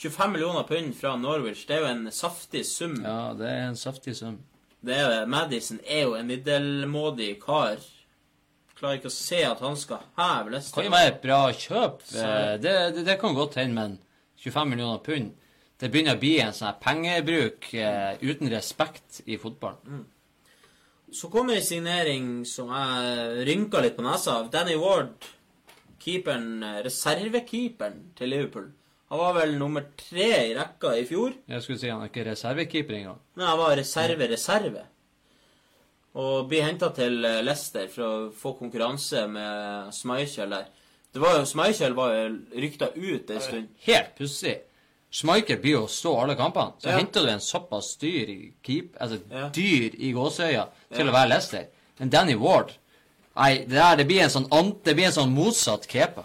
25 0.00 0.32
millioner 0.32 0.62
pund 0.68 0.94
fra 0.96 1.14
Norwich. 1.20 1.66
Det 1.68 1.76
er 1.76 1.82
jo 1.84 1.88
en 1.90 2.06
saftig 2.14 2.62
sum. 2.66 2.94
Ja, 3.04 3.32
det 3.36 3.48
er 3.52 3.66
en 3.68 3.76
saftig 3.76 4.14
sum. 4.16 4.38
Det 4.80 4.94
er, 4.96 5.10
det. 5.12 5.26
Madison 5.28 5.80
er 5.84 6.06
jo 6.06 6.14
en 6.16 6.28
middelmådig 6.30 7.34
kar. 7.42 7.82
Klarer 8.78 8.96
ikke 8.96 9.10
å 9.10 9.12
se 9.12 9.42
at 9.44 9.60
han 9.60 9.76
skal 9.76 10.00
heve 10.16 10.54
Leicester. 10.54 10.78
Kan 10.78 10.88
jo 10.88 10.94
være 10.94 11.10
et 11.12 11.18
bra 11.20 11.40
kjøp. 11.52 12.00
Eh, 12.16 12.54
Det, 12.64 12.72
det, 12.96 13.04
det 13.10 13.18
kan 13.20 13.36
godt 13.36 13.58
hende, 13.60 13.76
men 13.76 13.98
25 14.40 14.70
millioner 14.72 15.02
pund 15.04 15.34
Det 15.80 15.88
begynner 15.92 16.16
å 16.16 16.20
bli 16.20 16.32
en 16.40 16.52
sånn 16.56 16.76
pengebruk 16.80 17.68
eh, 17.76 18.16
uten 18.24 18.48
respekt 18.52 19.20
i 19.26 19.36
fotball. 19.40 19.76
Så 21.12 21.28
kommer 21.32 21.56
en 21.56 21.64
signering 21.64 22.26
som 22.48 22.68
jeg 22.72 23.44
rynka 23.48 23.80
litt 23.84 23.96
på 23.96 24.04
nesa 24.04 24.38
av. 24.40 24.50
Danny 24.52 24.76
Ward, 24.80 25.24
keeperen, 26.00 26.62
reservekeeperen 26.84 28.12
til 28.16 28.32
Liverpool. 28.32 28.68
Han 29.10 29.18
var 29.18 29.32
vel 29.34 29.56
nummer 29.58 29.84
tre 29.98 30.28
i 30.50 30.54
rekka 30.54 30.92
i 30.96 31.04
fjor. 31.08 31.32
Jeg 31.50 31.62
skulle 31.64 31.78
si 31.80 31.88
han 31.90 32.02
er 32.04 32.10
ikke 32.12 32.24
reservekeeper 32.28 32.94
engang. 32.94 33.18
Nei, 33.36 33.46
han 33.48 33.58
var 33.58 33.76
reserve-reserve. 33.76 34.84
Og 36.20 36.48
blir 36.50 36.64
henta 36.66 36.88
til 36.94 37.24
eh, 37.26 37.40
Leicester 37.46 37.86
for 37.90 38.06
å 38.06 38.30
få 38.34 38.52
konkurranse 38.58 39.24
med 39.30 39.92
Schmeichel 39.94 40.50
der. 40.54 40.66
Det 41.14 41.22
var 41.22 41.38
jo, 41.40 41.44
Schmeichel 41.46 41.94
var 41.98 42.14
jo 42.14 42.24
rykta 42.62 42.90
ut 42.94 43.30
en 43.34 43.40
stund. 43.42 43.68
Helt 43.86 44.12
pussig. 44.18 44.56
Schmeichel 45.10 45.58
blir 45.62 45.76
jo 45.78 45.84
å 45.86 45.90
stå 45.90 46.12
alle 46.22 46.36
kampene. 46.38 46.74
Så 46.78 46.88
Ja. 46.90 46.98
henter 46.98 47.26
du 47.26 47.30
en 47.30 47.40
såpass 47.42 47.96
dyr 47.98 48.52
keep, 48.62 48.94
altså 49.00 49.18
Ja. 49.30 49.48
dyr 49.48 49.90
i 49.98 50.12
gåseøya 50.12 50.68
til 50.94 51.06
Ja. 51.06 51.12
å 51.12 51.14
være 51.14 51.28
Leicester. 51.28 51.66
Men 51.98 52.10
Danny 52.10 52.34
Ward 52.34 52.72
Nei, 53.36 53.58
det 53.58 53.70
der 53.70 53.96
det 53.96 54.06
blir 54.08 54.20
en 54.22 54.28
sånn, 54.28 54.48
det 54.84 54.94
blir 54.96 55.06
en 55.06 55.12
sånn 55.12 55.30
motsatt 55.32 55.86
kepa. 55.88 56.24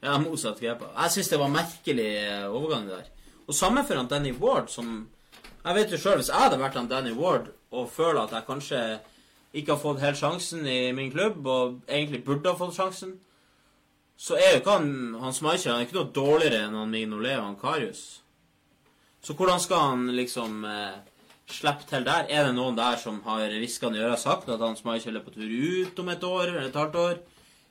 Ja, 0.00 0.16
motsatt 0.18 0.60
grepa. 0.60 0.88
Jeg 0.96 1.12
syns 1.14 1.28
det 1.28 1.38
var 1.40 1.52
merkelig 1.52 2.10
eh, 2.24 2.46
overgang 2.48 2.86
der. 2.88 3.08
Og 3.46 3.56
samme 3.56 3.82
for 3.84 4.00
han 4.00 4.08
Danny 4.08 4.32
Ward, 4.40 4.70
som 4.72 5.08
Jeg 5.64 5.76
vet 5.76 5.90
jo 5.92 5.98
sjøl, 6.00 6.16
hvis 6.16 6.30
jeg 6.32 6.40
hadde 6.40 6.56
vært 6.56 6.76
han 6.78 6.86
Danny 6.88 7.10
Ward 7.12 7.50
og 7.70 7.90
føler 7.92 8.22
at 8.22 8.30
jeg 8.32 8.46
kanskje 8.46 8.78
ikke 9.52 9.74
har 9.74 9.82
fått 9.82 10.00
helt 10.00 10.16
sjansen 10.16 10.64
i 10.64 10.92
min 10.96 11.10
klubb, 11.12 11.44
og 11.46 11.82
egentlig 11.84 12.22
burde 12.24 12.48
ha 12.48 12.56
fått 12.56 12.78
sjansen, 12.78 13.12
så 14.16 14.38
er 14.38 14.54
jo 14.54 14.60
ikke 14.62 14.76
han 14.78 15.18
han 15.20 15.36
Schmeichel 15.36 15.72
han 15.72 15.82
er 15.82 15.86
ikke 15.88 15.98
noe 15.98 16.14
dårligere 16.16 16.62
enn 16.64 16.78
han 16.78 16.92
Mignolet 16.94 17.36
og 17.38 17.44
han 17.44 17.60
Karius. 17.60 18.02
Så 19.20 19.36
hvordan 19.36 19.60
skal 19.60 19.84
han 19.90 20.06
liksom 20.16 20.64
eh, 20.64 20.96
slippe 21.50 21.84
til 21.90 22.08
der? 22.08 22.24
Er 22.32 22.48
det 22.48 22.56
noen 22.56 22.78
der 22.78 22.96
som 23.00 23.20
har 23.26 23.44
hviska 23.52 23.92
i 23.92 24.00
øret 24.00 24.22
sagt 24.22 24.48
at 24.48 24.64
han 24.64 24.78
Schmeichel 24.80 25.20
er 25.20 25.26
på 25.26 25.34
tur 25.34 25.44
ut 25.44 26.00
om 26.00 26.08
et 26.08 26.24
år 26.24 26.46
eller 26.46 26.70
et 26.70 26.80
halvt 26.80 26.96
år? 27.04 27.20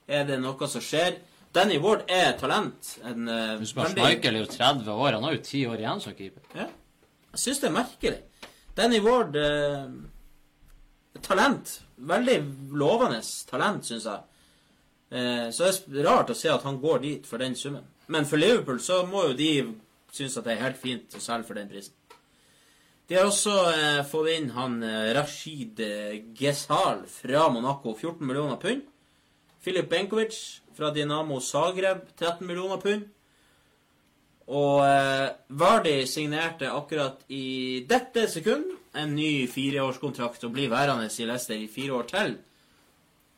Er 0.08 0.30
det 0.30 0.40
noe 0.44 0.70
som 0.70 0.84
skjer? 0.84 1.18
Danny 1.52 1.80
Ward 1.82 2.06
er 2.08 2.36
talent. 2.38 3.00
En, 3.04 3.28
uh, 3.28 3.58
på, 3.58 3.66
veldig- 3.66 3.96
Schmeichel 3.96 4.36
er 4.36 4.40
jo 4.44 4.46
30 4.46 4.92
år. 4.92 5.14
Han 5.14 5.24
har 5.24 5.34
jo 5.34 5.42
10 5.42 5.66
år 5.68 5.82
igjen 5.82 6.02
som 6.02 6.14
keeper. 6.14 6.44
Ja. 6.56 6.68
Jeg 7.34 7.40
syns 7.44 7.62
det 7.62 7.70
er 7.70 7.74
merkelig. 7.74 8.20
Danny 8.78 9.00
Ward 9.02 9.36
uh, 9.36 9.90
Talent. 11.26 11.82
Veldig 11.98 12.38
lovende 12.78 13.22
talent, 13.50 13.86
syns 13.86 14.06
jeg. 14.06 14.26
Uh, 15.10 15.50
så 15.52 15.72
det 15.90 16.04
er 16.04 16.10
rart 16.10 16.30
å 16.30 16.38
se 16.38 16.52
at 16.54 16.64
han 16.64 16.78
går 16.82 17.02
dit 17.02 17.26
for 17.26 17.42
den 17.42 17.56
summen. 17.58 17.88
Men 18.08 18.26
for 18.26 18.38
Liverpool 18.38 18.80
så 18.82 19.04
må 19.10 19.30
jo 19.30 19.38
de 19.38 19.54
synes 20.14 20.38
at 20.38 20.46
det 20.46 20.54
er 20.54 20.64
helt 20.68 20.78
fint 20.82 21.18
å 21.18 21.22
selge 21.22 21.50
for 21.50 21.58
den 21.58 21.70
prisen. 21.70 21.94
De 23.10 23.18
har 23.18 23.26
også 23.26 23.54
eh, 23.72 24.00
fått 24.06 24.28
inn 24.36 24.52
han 24.54 24.76
Rashid 25.18 25.80
Gesal 25.82 26.20
Ghezal 26.38 27.00
fra 27.10 27.48
Monaco, 27.50 27.96
14 27.98 28.22
millioner 28.22 28.58
pund. 28.62 28.84
Filip 29.66 29.90
Benkovic 29.90 30.38
fra 30.80 30.92
Dinamo 30.96 31.40
Zagreb, 31.44 32.06
13 32.18 32.48
millioner 32.48 32.80
pund. 32.82 33.08
Og 34.50 34.82
eh, 34.82 35.28
Vardi 35.62 35.96
signerte 36.10 36.72
akkurat 36.74 37.22
i 37.30 37.84
dette 37.90 38.26
sekund 38.32 38.72
en 38.98 39.12
ny 39.14 39.46
fireårskontrakt 39.52 40.48
og 40.48 40.56
blir 40.56 40.72
værende 40.72 41.12
i 41.12 41.28
Leicester 41.28 41.60
i 41.60 41.68
fire 41.70 42.00
år 42.00 42.08
til. 42.10 42.38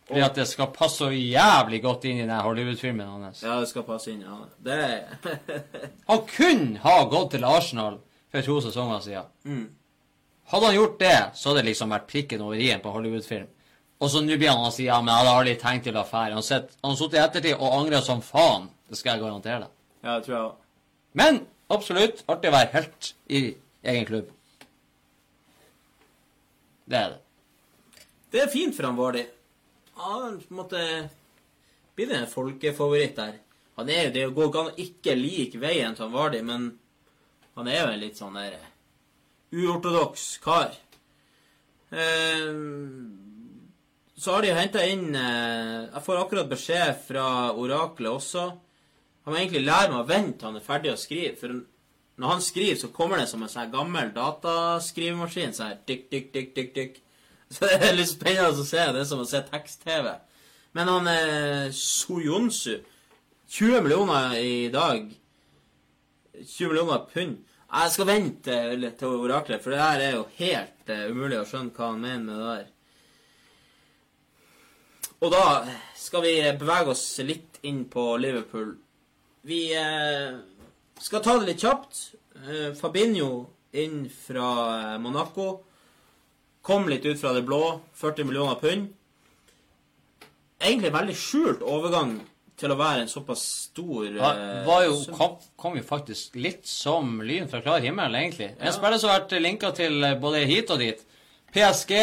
Fordi 0.07 0.23
at 0.23 0.35
det 0.35 0.47
skal 0.47 0.71
passe 0.75 1.03
så 1.03 1.09
jævlig 1.11 1.81
godt 1.83 2.05
inn 2.09 2.19
i 2.19 2.27
den 2.27 2.43
Hollywood-filmen 2.43 3.07
hans. 3.07 3.43
Ja, 3.43 3.59
det 3.59 3.69
skal 3.71 3.85
passe 3.87 4.11
inn. 4.11 4.23
ja. 4.23 4.39
Det 4.57 4.79
Han 6.09 6.25
kunne 6.27 6.81
ha 6.83 6.95
gått 7.11 7.31
til 7.35 7.45
Arsenal 7.47 7.99
for 8.31 8.47
to 8.47 8.61
sesonger 8.61 8.99
siden. 8.99 9.31
mm. 9.43 9.69
Hadde 10.51 10.65
han 10.65 10.75
gjort 10.75 10.99
det, 10.99 11.17
så 11.33 11.49
hadde 11.49 11.61
det 11.61 11.69
liksom 11.69 11.93
vært 11.93 12.07
prikken 12.11 12.41
over 12.43 12.59
i-en 12.59 12.81
på 12.83 12.91
Hollywood-film. 12.91 13.47
Og 14.01 14.09
så 14.09 14.21
nå 14.25 14.33
blir 14.33 14.49
han 14.49 14.65
og 14.65 14.73
sier 14.73 14.89
ja, 14.89 14.99
men 15.01 15.13
jeg 15.13 15.21
hadde 15.21 15.33
aldri 15.37 15.55
tenkt 15.61 15.85
til 15.85 15.97
å 15.99 16.05
fære. 16.07 16.33
Han 16.33 16.41
har 16.41 16.97
sittet 16.97 17.17
i 17.19 17.21
ettertid 17.21 17.59
og 17.59 17.75
angrer 17.77 18.01
som 18.05 18.23
faen. 18.25 18.69
Det 18.89 18.97
skal 18.97 19.13
jeg 19.13 19.23
garantere 19.27 19.65
deg. 19.67 19.75
Ja, 20.01 20.15
det 20.15 20.25
tror 20.25 20.35
jeg 20.35 20.45
òg. 20.47 20.55
Men 21.21 21.41
absolutt 21.71 22.23
artig 22.31 22.49
å 22.49 22.55
være 22.55 22.71
helt 22.73 23.11
i 23.29 23.43
egen 23.93 24.07
klubb. 24.09 24.31
Det 26.89 26.97
er 26.97 27.13
det. 27.13 27.21
Det 28.31 28.41
er 28.41 28.51
fint 28.51 28.75
for 28.75 28.87
han 28.87 28.97
Vardi. 28.97 29.23
Han 30.01 30.37
på 30.41 30.49
en 30.49 30.59
måte 30.63 30.83
blir 31.95 32.13
en 32.15 32.29
folkefavoritt 32.31 33.17
der. 33.19 33.39
Han 33.77 33.89
er 33.89 34.07
jo, 34.07 34.11
Det 34.11 34.27
går 34.35 34.49
ikke 34.49 34.61
an 34.61 34.71
å 34.71 34.79
ikke 34.85 35.15
like 35.19 35.61
veien 35.61 35.95
til 35.95 36.07
han 36.07 36.15
Vardi, 36.15 36.41
men 36.47 36.71
han 37.55 37.67
er 37.67 37.81
jo 37.83 37.89
en 37.91 38.01
litt 38.01 38.19
sånn 38.19 38.37
der 38.39 38.55
eh, 38.57 38.69
uortodoks 39.61 40.25
kar. 40.43 40.73
Eh, 41.91 42.49
så 44.21 44.35
har 44.35 44.45
de 44.45 44.53
henta 44.53 44.83
inn 44.85 45.15
eh, 45.17 45.87
Jeg 45.87 46.03
får 46.05 46.19
akkurat 46.21 46.49
beskjed 46.51 46.97
fra 47.07 47.25
oraklet 47.57 48.11
også. 48.11 48.43
Han 49.25 49.33
må 49.33 49.39
egentlig 49.39 49.63
lære 49.65 49.89
meg 49.89 50.01
å 50.03 50.09
vente 50.09 50.37
til 50.37 50.49
han 50.49 50.59
er 50.59 50.65
ferdig 50.65 50.91
å 50.93 50.99
skrive. 50.99 51.31
For 51.39 51.55
når 52.21 52.33
han 52.35 52.43
skriver, 52.45 52.77
så 52.77 52.91
kommer 52.93 53.17
det 53.17 53.29
som 53.31 53.41
en 53.41 53.49
sånn 53.49 53.71
gammel 53.73 54.11
dataskrivemaskin. 54.13 55.55
Sånn 55.57 55.79
tikk, 55.89 56.03
tikk, 56.11 56.27
tikk, 56.35 56.51
tikk, 56.57 56.69
tikk. 56.75 56.99
Så 57.51 57.67
det 57.67 57.79
er 57.83 57.97
litt 57.97 58.11
spennende 58.11 58.61
å 58.61 58.67
se. 58.67 58.83
Det 58.93 59.01
er 59.01 59.07
som 59.09 59.23
å 59.23 59.27
se 59.27 59.41
tekst-TV. 59.47 60.11
Men 60.77 60.91
han 60.91 61.09
eh, 61.11 61.73
Soyonsu 61.75 62.77
20 63.51 63.81
millioner 63.87 64.37
i 64.37 64.69
dag. 64.71 65.09
20 66.37 66.69
millioner 66.69 67.01
pund. 67.09 67.41
Jeg 67.71 67.95
skal 67.95 68.07
vente 68.07 68.59
litt 68.77 69.01
til 69.01 69.17
oraklet, 69.25 69.63
for 69.63 69.73
det 69.73 69.81
her 69.81 70.05
er 70.05 70.15
jo 70.19 70.23
helt 70.37 70.93
eh, 70.93 71.09
umulig 71.09 71.41
å 71.41 71.47
skjønne 71.49 71.73
hva 71.75 71.89
han 71.89 72.05
mener 72.05 72.23
med 72.29 72.37
det 72.37 72.53
der. 72.53 72.70
Og 75.21 75.29
da 75.29 75.41
skal 75.97 76.23
vi 76.25 76.35
bevege 76.57 76.93
oss 76.95 77.03
litt 77.25 77.59
inn 77.69 77.83
på 77.91 78.05
Liverpool. 78.17 78.71
Vi 79.45 79.59
eh, 79.77 80.33
skal 81.01 81.21
ta 81.21 81.35
det 81.37 81.51
litt 81.51 81.61
kjapt. 81.61 81.99
Eh, 82.41 82.71
Fabinho 82.77 83.27
inn 83.77 84.07
fra 84.09 84.47
eh, 84.95 84.97
Monaco. 85.01 85.51
Kom 86.65 86.89
litt 86.89 87.05
ut 87.05 87.21
fra 87.21 87.35
det 87.37 87.43
blå. 87.45 87.61
40 88.01 88.25
millioner 88.31 88.57
pund. 88.61 88.89
Egentlig 90.61 90.91
veldig 90.93 91.17
skjult 91.17 91.63
overgang 91.65 92.17
til 92.61 92.73
å 92.73 92.77
være 92.77 93.01
en 93.05 93.09
såpass 93.09 93.41
stor 93.69 94.09
Han 94.21 94.41
eh, 94.41 94.57
var 94.67 94.83
jo, 94.85 94.97
kom, 95.17 95.37
kom 95.57 95.77
jo 95.77 95.85
faktisk 95.85 96.35
litt 96.41 96.65
som 96.69 97.15
lyn 97.25 97.49
fra 97.49 97.61
klar 97.65 97.81
himmel, 97.85 98.17
egentlig. 98.17 98.51
En 98.57 98.69
Ja. 98.69 98.73
spiller 98.75 99.01
som 99.01 99.13
har 99.13 99.23
vært 99.23 99.37
linka 99.41 99.69
til 99.77 100.01
både 100.21 100.43
hit 100.49 100.73
og 100.73 100.81
dit. 100.81 101.01
PSG 101.53 101.93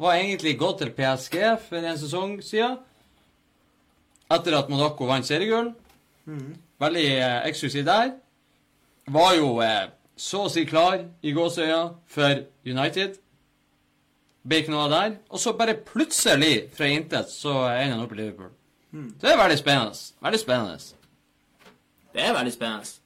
var 0.00 0.16
egentlig 0.16 0.56
gått 0.58 0.80
til 0.80 0.92
PSG 0.96 1.36
for 1.68 1.84
en 1.84 2.00
sesong 2.00 2.38
siden. 2.44 2.78
Etter 4.30 4.56
at 4.56 4.70
Monaco 4.72 5.08
vant 5.08 5.26
seriegull. 5.26 5.72
Mm. 6.24 6.54
Veldig 6.80 7.06
eh, 7.16 7.40
eksklusiv 7.50 7.84
der. 7.88 8.14
Var 9.10 9.34
jo 9.36 9.50
eh, 9.64 9.90
så 10.16 10.46
å 10.46 10.52
si 10.52 10.64
klar 10.68 11.02
i 11.26 11.34
gåseøya 11.36 11.82
for 12.08 12.44
United. 12.64 13.18
Ble 14.46 14.62
ikke 14.62 14.72
noe 14.72 14.86
av 14.86 14.94
der. 14.94 15.18
Og 15.28 15.42
så 15.42 15.52
bare 15.58 15.76
plutselig, 15.84 16.70
fra 16.76 16.88
intet, 16.88 17.32
så 17.32 17.58
ender 17.68 17.98
han 17.98 18.06
opp 18.06 18.16
i 18.16 18.22
Liverpool. 18.22 18.54
Mhm. 18.94 19.12
Det 19.20 19.30
er 19.32 19.38
veldig 19.42 19.60
spennende. 19.60 20.08
Veldig 20.24 20.40
spennende. 20.40 20.78
Det 22.14 22.24
er 22.24 22.34
veldig 22.34 22.52
spennende. 22.54 22.96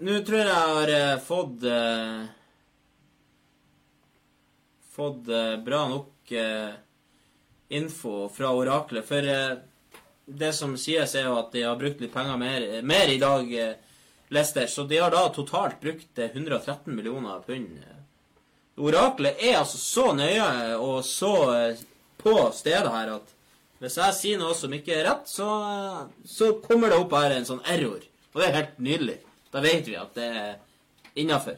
Nå 0.00 0.20
tror 0.24 0.38
jeg 0.40 0.48
jeg 0.48 0.74
har 0.74 0.90
eh, 0.96 1.18
fått 1.20 1.64
eh, 1.68 2.28
Fått 5.00 5.28
eh, 5.28 5.56
bra 5.56 5.88
nok 5.88 6.32
eh, 6.32 6.72
info 7.68 8.28
fra 8.28 8.50
oraklet. 8.52 9.06
For 9.08 9.28
eh, 9.28 9.52
det 10.26 10.52
som 10.52 10.74
sies, 10.76 11.14
er 11.16 11.24
jo 11.24 11.38
at 11.40 11.54
de 11.54 11.62
har 11.64 11.78
brukt 11.80 12.02
litt 12.04 12.12
penger 12.12 12.36
mer, 12.36 12.66
mer 12.84 13.08
i 13.08 13.16
dag, 13.22 13.54
Lester. 14.28 14.68
Så 14.68 14.84
de 14.84 14.98
har 15.00 15.14
da 15.14 15.22
totalt 15.32 15.80
brukt 15.80 16.20
eh, 16.20 16.28
113 16.34 16.92
millioner 16.92 17.40
pund. 17.46 17.80
Oraklet 18.76 19.40
er 19.40 19.56
altså 19.62 19.80
så 19.80 20.06
nøye 20.20 20.76
og 20.76 21.00
så 21.08 21.32
på 22.20 22.36
stedet 22.60 22.92
her 22.92 23.16
at 23.16 23.34
hvis 23.80 23.96
jeg 24.02 24.18
sier 24.20 24.44
noe 24.44 24.52
som 24.52 24.76
ikke 24.76 24.98
er 24.98 25.06
rett, 25.08 25.32
så, 25.32 25.48
så 26.28 26.52
kommer 26.60 26.92
det 26.92 27.00
opp 27.00 27.16
her 27.16 27.38
en 27.40 27.48
sånn 27.48 27.64
error. 27.64 28.04
Og 28.34 28.40
det 28.42 28.50
er 28.50 28.56
helt 28.60 28.80
nydelig. 28.84 29.20
Da 29.48 29.64
vet 29.64 29.88
vi 29.88 29.96
at 29.96 30.12
det 30.20 30.32
er 30.44 30.56
innafor. 31.24 31.56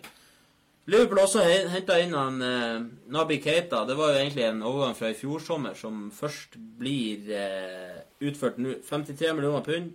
Liverpool 0.91 1.21
også 1.23 1.45
henta 1.71 1.97
inn 2.03 2.15
han 2.17 2.41
eh, 2.43 2.79
Nabi 3.15 3.39
Keita. 3.43 3.85
Det 3.87 3.95
var 3.99 4.13
jo 4.13 4.23
egentlig 4.23 4.47
en 4.49 4.65
overgang 4.67 4.97
fra 4.99 5.13
i 5.13 5.19
fjor 5.19 5.43
sommer 5.45 5.77
som 5.79 6.09
først 6.15 6.57
blir 6.59 7.31
eh, 7.39 8.01
utført 8.27 8.59
nå. 8.59 8.81
53 8.89 9.31
millioner 9.37 9.63
pund 9.67 9.93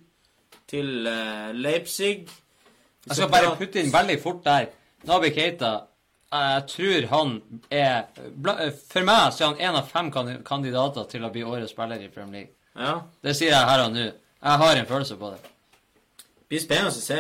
til 0.71 1.09
eh, 1.11 1.51
Leipzig. 1.57 2.29
Jeg 3.07 3.19
skal 3.19 3.31
bare 3.31 3.55
putte 3.59 3.83
inn 3.83 3.91
veldig 3.91 4.17
fort 4.23 4.45
der. 4.47 4.69
Nabi 5.07 5.33
Keita, 5.35 5.73
jeg 6.31 6.63
tror 6.71 7.05
han 7.11 7.35
er 7.71 8.07
For 8.89 9.05
meg 9.07 9.31
så 9.31 9.43
er 9.43 9.51
han 9.51 9.61
én 9.63 9.77
av 9.79 9.91
fem 9.91 10.09
kandidater 10.43 11.07
til 11.11 11.23
å 11.23 11.31
bli 11.31 11.43
årets 11.47 11.71
spiller 11.75 12.01
i 12.03 12.09
Premier 12.11 12.41
League. 12.41 12.55
Ja. 12.77 12.97
Det 13.23 13.35
sier 13.35 13.53
jeg 13.53 13.69
her 13.69 13.83
og 13.85 13.93
nå. 13.95 14.07
Jeg 14.37 14.61
har 14.63 14.79
en 14.79 14.89
følelse 14.89 15.19
på 15.19 15.33
det. 15.33 15.39
blir 16.47 16.63
spennende 16.63 16.95
å 16.95 17.03
se. 17.03 17.19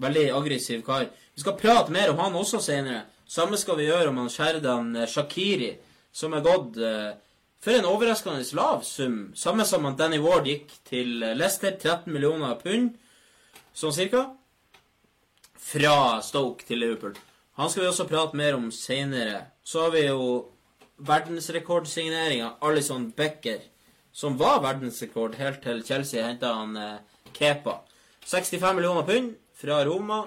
Veldig 0.00 0.26
aggressiv 0.32 0.84
kar. 0.86 1.08
Vi 1.34 1.40
skal 1.40 1.56
prate 1.56 1.92
mer 1.92 2.10
om 2.10 2.18
han 2.18 2.34
også 2.36 2.60
senere. 2.60 3.06
Samme 3.26 3.56
skal 3.56 3.78
vi 3.78 3.88
gjøre 3.88 4.10
om 4.10 4.18
han 4.20 4.30
Sherdan 4.32 4.92
eh, 4.96 5.08
Shakiri, 5.08 5.72
som 6.12 6.34
er 6.36 6.44
gått 6.44 6.76
eh, 6.76 7.14
for 7.62 7.72
en 7.72 7.88
overraskende 7.88 8.44
lav 8.58 8.82
sum. 8.84 9.32
Samme 9.38 9.64
som 9.64 9.86
han 9.88 9.96
Danny 9.96 10.18
Ward 10.20 10.50
gikk 10.50 10.74
til 10.88 11.22
eh, 11.24 11.36
Leicester, 11.38 11.72
13 11.72 12.12
millioner 12.12 12.58
pund, 12.60 12.98
sånn 13.72 13.94
cirka. 13.96 14.26
Fra 15.56 16.20
Stoke 16.20 16.66
til 16.68 16.82
Liverpool. 16.82 17.16
Han 17.56 17.70
skal 17.72 17.86
vi 17.86 17.88
også 17.88 18.08
prate 18.10 18.36
mer 18.36 18.58
om 18.58 18.68
senere. 18.74 19.46
Så 19.64 19.86
har 19.86 19.94
vi 19.94 20.04
jo 20.04 20.26
verdensrekordsigneringa 21.00 22.58
Alison 22.66 23.08
Becker, 23.16 23.62
som 24.12 24.36
var 24.40 24.60
verdensrekord 24.64 25.38
helt 25.40 25.62
til 25.64 25.80
Chelsea 25.86 26.26
henta 26.26 26.52
han 26.58 26.76
Kepa. 27.32 27.78
65 28.28 28.76
millioner 28.76 29.06
pund 29.08 29.34
fra 29.56 29.80
Roma. 29.88 30.24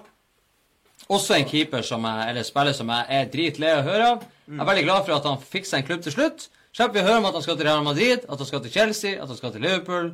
Også 1.09 1.35
en 1.35 1.45
keeper 1.45 1.83
som 1.85 2.05
jeg, 2.07 2.29
eller 2.31 2.45
spiller 2.47 2.73
som 2.73 2.89
jeg 2.89 3.05
er 3.13 3.27
dritlei 3.33 3.71
av 3.75 3.81
å 3.83 3.89
høre 3.89 4.05
av. 4.15 4.23
Jeg 4.49 4.61
er 4.61 4.69
veldig 4.71 4.85
glad 4.87 5.03
for 5.05 5.15
at 5.17 5.27
han 5.29 5.41
fikk 5.41 5.67
seg 5.69 5.81
en 5.81 5.87
klubb 5.89 6.05
til 6.05 6.15
slutt. 6.15 6.47
Slipper 6.75 6.95
vi 6.97 7.03
å 7.03 7.07
høre 7.07 7.19
om 7.21 7.27
at 7.29 7.35
han 7.37 7.43
skal 7.45 7.57
til 7.59 7.67
Real 7.69 7.83
Madrid, 7.85 8.25
at 8.25 8.41
han 8.41 8.47
skal 8.49 8.63
til 8.65 8.73
Chelsea, 8.73 9.19
at 9.21 9.29
han 9.29 9.37
skal 9.37 9.53
til 9.53 9.61
Liverpool. 9.63 10.09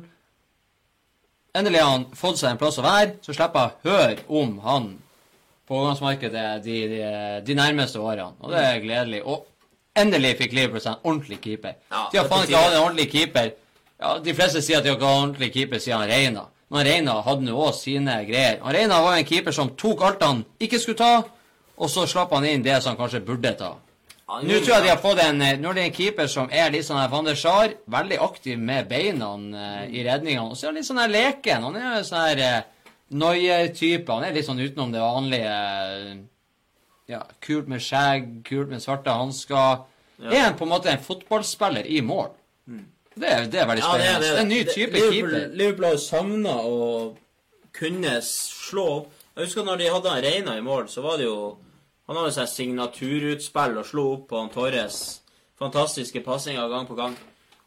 Endelig 1.56 1.80
har 1.82 1.90
han 1.94 2.04
fått 2.16 2.38
seg 2.40 2.52
en 2.54 2.60
plass 2.60 2.78
å 2.80 2.84
være, 2.84 3.16
så 3.24 3.34
slipper 3.36 3.64
jeg 3.64 3.72
å 3.72 3.96
høre 3.96 4.26
om 4.42 4.52
han 4.64 4.86
på 5.68 5.76
overgangsmarkedet 5.78 6.44
de, 6.64 6.76
de, 6.92 7.00
de 7.46 7.56
nærmeste 7.56 8.00
årene. 8.00 8.36
Og 8.40 8.52
det 8.52 8.62
er 8.62 8.80
gledelig. 8.84 9.20
Og 9.24 9.48
endelig 9.98 10.36
fikk 10.40 10.56
Liverpool 10.56 10.84
seg 10.84 10.94
en 10.96 11.10
ordentlig 11.10 11.40
keeper. 11.44 11.76
Ja, 11.92 12.06
de 12.12 12.20
har 12.20 12.30
faen 12.30 12.46
ikke 12.46 12.62
hatt 12.62 12.76
en 12.76 12.84
ordentlig 12.86 13.08
keeper. 13.12 13.52
Ja, 14.02 14.16
De 14.24 14.34
fleste 14.36 14.62
sier 14.64 14.80
at 14.80 14.86
de 14.86 14.92
har 14.92 14.98
ikke 14.98 15.08
hatt 15.08 15.16
en 15.18 15.26
ordentlig 15.28 15.52
keeper 15.56 15.82
siden 15.82 16.06
Reina. 16.10 16.46
Men 16.72 16.86
Reina 16.88 17.18
hadde 17.26 17.44
nå 17.44 17.54
òg 17.66 17.74
sine 17.76 18.14
greier. 18.24 18.58
Han 18.64 18.72
Reina 18.74 19.00
var 19.04 19.18
en 19.18 19.26
keeper 19.28 19.52
som 19.52 19.74
tok 19.76 20.02
alt 20.08 20.22
han 20.24 20.44
ikke 20.62 20.78
skulle 20.80 20.96
ta, 21.02 21.14
og 21.76 21.90
så 21.92 22.06
slapp 22.08 22.32
han 22.32 22.46
inn 22.48 22.62
det 22.64 22.78
som 22.82 22.94
han 22.94 23.00
kanskje 23.02 23.20
burde 23.26 23.52
ta. 23.60 23.74
Nå 24.32 24.60
tror 24.64 24.70
jeg 24.78 24.82
de 24.86 24.88
har 24.88 25.00
fått 25.02 25.18
en 25.20 25.36
Nå 25.60 25.70
er 25.70 25.74
det 25.76 25.82
en 25.84 25.92
keeper 25.92 26.28
som 26.30 26.48
er 26.48 26.70
litt 26.72 26.86
sånn 26.86 26.96
her 27.02 27.10
Van 27.12 27.26
der 27.26 27.36
Sar, 27.36 27.74
veldig 27.92 28.16
aktiv 28.24 28.56
med 28.58 28.86
beina 28.88 29.34
eh, 29.36 29.90
i 29.92 30.04
redningene. 30.06 30.46
Og 30.48 30.56
så 30.56 30.66
er 30.66 30.70
han 30.70 30.78
litt 30.80 30.88
sånn 30.88 31.00
her 31.02 31.12
leken. 31.12 31.66
Han 31.66 31.76
er 31.76 31.98
jo 31.98 32.04
sånn 32.08 32.22
her 32.30 32.40
eh, 32.46 32.62
Noyer-type. 33.12 34.08
Han 34.08 34.24
er 34.24 34.32
litt 34.38 34.46
sånn 34.48 34.62
utenom 34.62 34.92
det 34.94 35.02
vanlige. 35.04 35.56
eh, 35.56 36.14
Ja, 37.12 37.18
kult 37.44 37.68
med 37.68 37.82
skjegg, 37.84 38.30
kult 38.48 38.70
med 38.72 38.80
svarte 38.80 39.12
hansker. 39.12 39.82
Er 40.22 40.44
han 40.46 40.56
på 40.56 40.64
en 40.64 40.70
måte 40.72 40.88
en 40.88 41.02
fotballspiller 41.02 41.84
i 41.92 42.00
mål? 42.00 42.30
Det, 43.14 43.28
er, 43.28 43.48
det 43.50 43.60
er 43.60 43.66
veldig 43.68 43.82
spennende. 43.84 44.06
Ja, 44.06 44.12
det 44.12 44.14
er, 44.14 44.20
det, 44.20 44.30
er 44.38 44.42
en 44.42 44.48
ny 44.48 44.60
type 44.68 44.96
Liverpool, 44.96 45.12
keeper. 45.12 45.56
Liverpool 45.60 45.88
har 45.88 45.98
savna 46.00 46.54
å 46.64 46.78
kunne 47.76 48.14
slå 48.24 48.86
Jeg 49.32 49.46
husker 49.46 49.66
når 49.66 49.80
de 49.80 49.90
hadde 49.92 50.12
han 50.12 50.24
Reina 50.24 50.56
i 50.58 50.64
mål, 50.64 50.88
så 50.92 51.04
var 51.04 51.20
det 51.20 51.26
jo 51.28 51.36
Han 52.08 52.18
hadde 52.18 52.32
seg 52.36 52.48
signaturutspill 52.50 53.76
og 53.80 53.86
slo 53.88 54.06
opp 54.16 54.24
på 54.32 54.40
han 54.40 54.50
Torres. 54.52 54.96
Fantastiske 55.60 56.20
passinger 56.26 56.66
gang 56.68 56.88
på 56.88 56.96
gang. 56.98 57.14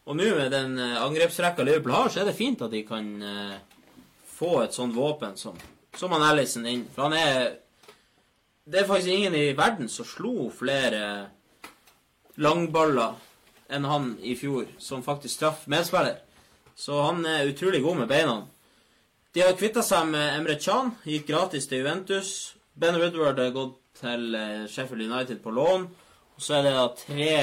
Og 0.05 0.17
nå 0.19 0.27
med 0.35 0.51
den 0.53 0.75
eh, 0.77 0.97
angrepsrekka 1.01 1.63
Liverpool 1.65 1.95
har, 1.95 2.09
så 2.11 2.21
er 2.21 2.27
det 2.29 2.35
fint 2.37 2.61
at 2.61 2.73
de 2.73 2.83
kan 2.85 3.07
eh, 3.25 3.55
få 4.35 4.59
et 4.61 4.75
sånt 4.75 4.93
våpen 4.93 5.37
som, 5.39 5.55
som 5.95 6.13
han 6.13 6.25
Ellison 6.27 6.67
inn. 6.69 6.83
For 6.93 7.07
han 7.07 7.15
er 7.17 7.61
Det 8.65 8.81
er 8.81 8.87
faktisk 8.89 9.13
ingen 9.13 9.35
i 9.37 9.53
verden 9.53 9.89
som 9.89 10.05
slo 10.09 10.49
flere 10.49 11.29
langballer 12.41 13.13
enn 13.69 13.85
han 13.89 14.11
i 14.21 14.35
fjor, 14.37 14.67
som 14.77 15.03
faktisk 15.03 15.39
traff 15.39 15.65
medspiller. 15.71 16.19
Så 16.75 16.99
han 17.01 17.25
er 17.25 17.47
utrolig 17.49 17.81
god 17.83 18.01
med 18.03 18.11
beina. 18.11 18.35
De 19.35 19.43
har 19.43 19.55
kvitta 19.59 19.83
seg 19.83 20.07
med 20.11 20.39
Emre 20.39 20.57
Chan, 20.59 20.93
gikk 21.03 21.27
gratis 21.27 21.67
til 21.67 21.81
Juventus. 21.83 22.29
Ben 22.75 22.97
Woodward 22.99 23.39
har 23.39 23.53
gått 23.55 23.77
til 23.99 24.35
eh, 24.35 24.65
Sheffield 24.71 25.07
United 25.11 25.41
på 25.43 25.53
lån. 25.55 25.87
Og 26.35 26.43
så 26.43 26.57
er 26.57 26.67
det 26.67 26.75
da 26.75 26.85
tre 26.99 27.35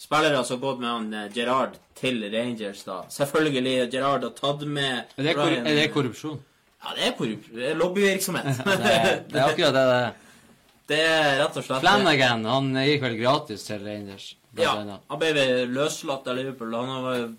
spillere 0.00 0.44
som 0.44 0.56
har 0.56 0.62
gått 0.64 0.80
med 0.80 0.90
han 0.90 1.32
Gerard 1.34 1.76
til 1.96 2.22
Rangers, 2.32 2.84
da. 2.84 3.02
Selvfølgelig 3.12 3.90
Gerard 3.92 4.24
har 4.24 4.34
tatt 4.36 4.64
med 4.68 5.04
Er 5.16 5.22
det, 5.22 5.36
Ryan- 5.36 5.66
er 5.66 5.78
det 5.82 5.92
korrupsjon? 5.92 6.40
Ja, 6.80 6.94
det 6.96 7.06
er 7.08 7.16
korrupsjon. 7.18 7.78
Lobbyvirksomhet. 7.80 8.64
Det 8.64 8.92
er, 8.92 9.22
det 9.28 9.40
er 9.40 9.48
akkurat 9.48 9.76
det 9.76 9.86
det 9.90 9.96
er. 10.00 10.12
det 10.90 11.00
er 11.06 11.32
rett 11.42 11.56
og 11.60 11.66
slett 11.66 11.84
Flanagan 11.84 12.46
han 12.48 12.70
gikk 12.88 13.04
vel 13.04 13.18
gratis 13.20 13.66
til 13.68 13.84
Rangers. 13.84 14.30
Ja, 14.58 14.72
annet. 14.80 15.00
han 15.08 15.18
ble 15.20 15.32
vel 15.36 15.70
løslatt 15.74 16.26
av 16.26 16.36
Liverpool. 16.36 16.74
Han 16.74 17.36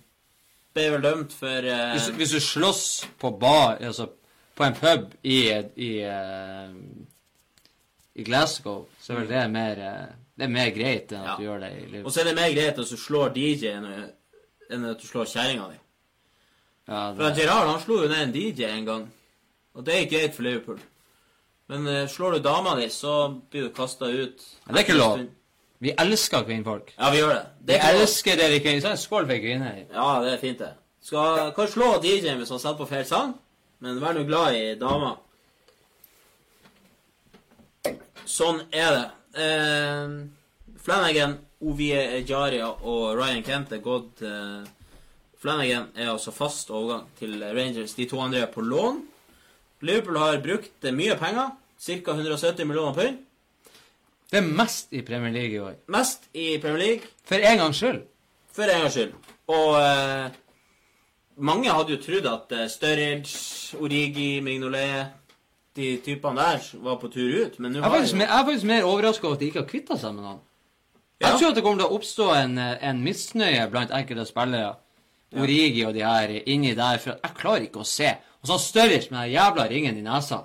ble 0.74 0.88
vel 0.94 1.02
dømt 1.04 1.34
for 1.36 1.68
eh, 1.68 1.92
Hvis, 1.98 2.08
hvis 2.16 2.32
du 2.38 2.40
slåss 2.40 2.84
på 3.20 3.32
bar, 3.42 3.78
altså 3.84 4.08
på 4.56 4.64
en 4.68 4.76
pub 4.78 5.14
i, 5.24 5.40
i, 5.76 5.92
eh, 6.06 6.72
i 8.14 8.24
Glasgow, 8.28 8.86
så 9.02 9.14
er 9.14 9.22
vel 9.22 9.30
det 9.32 9.44
mer, 9.52 9.82
eh, 9.88 10.10
det 10.38 10.48
er 10.48 10.54
mer 10.56 10.72
greit 10.76 11.12
enn 11.12 11.22
at 11.24 11.28
Ja. 11.34 11.36
du 11.38 11.44
gjør 11.44 11.60
det 11.66 11.72
i 11.72 12.04
Og 12.04 12.12
så 12.12 12.22
er 12.22 12.30
det 12.30 12.36
mer 12.36 12.52
greit 12.56 12.80
at 12.80 12.90
du 12.90 12.98
slår 12.98 13.34
DJ 13.36 13.74
enn, 13.76 13.90
enn 14.72 14.86
at 14.92 15.00
du 15.02 15.08
slår 15.08 15.26
kjerringa 15.26 15.68
di. 15.72 15.80
Ja, 16.88 17.14
For 17.14 17.24
det, 17.24 17.36
Gerard 17.38 17.68
han 17.70 17.82
slo 17.84 18.02
jo 18.04 18.08
ned 18.10 18.22
en 18.28 18.34
DJ 18.34 18.64
en 18.72 18.86
gang. 18.86 19.04
Og 19.76 19.86
det 19.86 19.94
er 19.94 20.00
ikke 20.06 20.18
greit 20.18 20.36
for 20.36 20.44
Liverpool. 20.44 20.80
Men 21.72 21.86
uh, 21.88 22.08
slår 22.08 22.32
du 22.36 22.40
dama 22.44 22.74
di, 22.76 22.90
så 22.92 23.30
blir 23.52 23.70
du 23.70 23.70
kasta 23.76 24.10
ut. 24.10 24.42
Ja, 24.68 24.74
det 24.74 24.80
er 24.82 24.84
ikke 24.84 24.98
lov. 24.98 25.22
Vi 25.82 25.94
elsker 25.98 26.44
kvinnfolk. 26.46 26.94
Ja, 26.98 27.10
vi 27.10 27.18
gjør 27.18 27.32
det. 27.34 27.46
Det 27.66 27.78
vi 27.80 27.94
elsker 27.96 28.38
det 28.38 28.50
vi 28.52 28.60
kvinner. 28.62 28.96
Skål 29.02 29.26
for 29.26 29.42
kvinner. 29.42 29.80
Ja, 29.90 30.10
det 30.22 30.36
er 30.36 30.42
fint, 30.42 30.60
det. 30.62 30.76
Skal, 31.02 31.48
kan 31.58 31.70
slå 31.72 31.96
DJ-en 32.04 32.38
hvis 32.38 32.52
han 32.54 32.62
setter 32.62 32.78
på 32.78 32.86
feil 32.92 33.08
sang, 33.10 33.32
men 33.82 33.98
vær 34.02 34.14
nå 34.14 34.22
glad 34.28 34.54
i 34.54 34.76
dama. 34.78 35.16
Sånn 38.30 38.62
er 38.70 38.94
det. 38.94 39.08
Eh, 39.42 40.14
Flanagan, 40.86 41.34
Ovie 41.66 41.98
Ejaria 42.20 42.70
og 42.70 43.18
Ryan 43.18 43.42
Kent 43.46 43.74
er 43.74 43.82
gått 43.82 44.22
eh, 44.26 44.62
Flanagan 45.42 45.90
er 45.98 46.12
altså 46.12 46.30
fast 46.30 46.70
overgang 46.70 47.08
til 47.18 47.42
Rangers. 47.42 47.98
De 47.98 48.06
to 48.06 48.22
andre 48.22 48.46
er 48.46 48.54
på 48.54 48.62
lån. 48.62 49.02
Liverpool 49.82 50.22
har 50.22 50.38
brukt 50.46 50.86
mye 50.94 51.18
penger. 51.18 51.56
Ca. 51.82 52.14
170 52.14 52.70
millioner 52.70 52.94
pund. 52.94 53.22
Det 54.32 54.40
er 54.40 54.48
mest 54.48 54.94
i 54.96 55.02
Premier 55.04 55.34
League 55.36 55.56
i 55.56 55.60
år. 55.60 55.74
Mest 55.92 56.30
i 56.34 56.58
Premier 56.62 56.80
League. 56.80 57.10
For 57.28 57.36
en 57.36 57.58
gangs 57.60 57.78
skyld. 57.82 58.02
For 58.56 58.64
en 58.64 58.82
gangs 58.86 58.94
skyld. 58.96 59.14
Og 59.52 59.74
eh, 59.82 60.30
mange 61.38 61.72
hadde 61.74 61.96
jo 61.98 62.00
trodd 62.04 62.30
at 62.32 62.54
eh, 62.60 62.68
Sturridge, 62.72 63.78
Origi, 63.82 64.40
Mignolet 64.46 65.18
De 65.76 65.98
typene 66.04 66.36
der 66.36 66.64
var 66.84 66.98
på 67.00 67.08
tur 67.12 67.46
ut, 67.46 67.54
men 67.60 67.72
nå 67.72 67.80
Jeg 67.80 67.84
har 67.84 67.92
mer- 67.92 68.26
jeg 68.26 68.40
er 68.40 68.46
faktisk 68.46 68.66
mer 68.68 68.84
overraska 68.84 69.28
over 69.28 69.36
at 69.36 69.40
de 69.40 69.46
ikke 69.46 69.60
har 69.62 69.68
kvitta 69.70 69.96
seg 69.98 70.14
med 70.16 70.24
noen. 70.26 70.40
Ja. 71.22 71.28
Jeg 71.30 71.40
tror 71.40 71.50
at 71.50 71.56
det 71.56 71.64
kommer 71.64 71.80
til 71.80 71.88
å 71.88 71.96
oppstå 72.00 72.26
en, 72.44 72.58
eh, 72.58 72.78
en 72.90 73.00
misnøye 73.04 73.70
blant 73.72 73.92
enkelte 73.92 74.26
spillere. 74.28 74.74
Origi 75.40 75.86
og 75.88 75.94
de 75.96 76.02
her 76.04 76.34
inni 76.46 76.74
der. 76.76 76.98
For 77.00 77.16
jeg 77.24 77.36
klarer 77.40 77.62
ikke 77.70 77.80
å 77.80 77.88
se. 77.88 78.10
Og 78.42 78.48
så 78.50 78.52
har 78.58 78.60
Sturridge 78.60 79.12
med 79.12 79.20
den 79.22 79.32
jævla 79.38 79.68
ringen 79.72 79.98
i 79.98 80.02
nesa. 80.02 80.42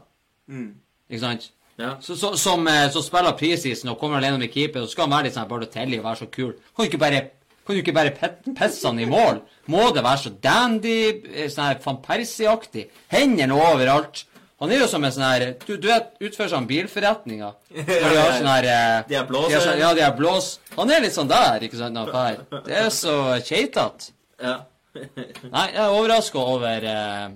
Mm. 0.49 0.75
Ikke 1.11 1.21
sant? 1.21 1.51
Ja. 1.79 1.97
Så, 2.01 2.15
så, 2.17 2.31
som, 2.41 2.67
eh, 2.69 2.87
som 2.91 3.03
spiller 3.05 3.35
preseason 3.37 3.91
og 3.93 3.99
kommer 4.01 4.17
alene 4.21 4.39
med 4.41 4.53
keeper, 4.53 4.81
og 4.83 4.89
så 4.89 4.93
skal 4.97 5.07
han 5.09 5.17
være 5.19 5.27
litt 5.29 5.35
sånn 5.37 5.49
Bardotelli 5.51 5.99
og 6.01 6.07
være 6.07 6.21
så 6.23 6.29
kul. 6.33 6.55
Kan 6.77 6.87
du 6.87 6.89
ikke 6.91 7.01
bare, 7.03 7.21
kan 7.67 7.75
du 7.77 7.83
ikke 7.83 7.95
bare 7.99 8.15
pet- 8.17 8.47
pisse 8.57 8.87
han 8.89 8.99
i 9.03 9.09
mål? 9.11 9.43
Må 9.69 9.91
det 9.93 10.05
være 10.07 10.23
så 10.23 10.33
dandy, 10.47 10.97
eh, 11.35 11.51
sånn 11.53 11.67
her 11.69 11.83
van 11.85 11.99
Persie-aktig? 12.07 12.87
Hendene 13.13 13.53
overalt. 13.59 14.25
Han 14.61 14.71
er 14.73 14.79
jo 14.81 14.87
som 14.89 15.05
en 15.05 15.13
sånn 15.13 15.27
her 15.29 15.51
Du, 15.67 15.75
du 15.77 15.87
vet, 15.91 16.15
utfører 16.25 16.49
sånn 16.55 16.67
bilforretninger. 16.71 17.53
Når 17.77 17.85
de 18.09 18.21
har 18.23 18.31
sånn 18.39 18.49
her 18.55 18.69
eh, 18.73 19.03
De 19.11 19.19
har 19.21 19.27
blås? 19.29 19.49
de 19.51 19.55
har 19.59 19.67
sånn- 19.67 19.79
Ja, 19.85 19.91
de 19.95 20.01
har 20.07 20.15
blås. 20.17 20.47
Han 20.79 20.91
er 20.97 21.01
litt 21.05 21.13
sånn 21.13 21.29
der, 21.29 21.61
ikke 21.69 21.77
sant, 21.77 21.93
når. 21.93 22.41
Det 22.65 22.79
er 22.87 22.89
så 22.89 23.19
keitete. 23.45 24.13
ja. 24.41 24.63
Nei, 24.97 25.67
jeg 25.75 25.83
er 25.83 25.93
overraska 25.93 26.41
over 26.41 26.85
eh, 26.89 27.27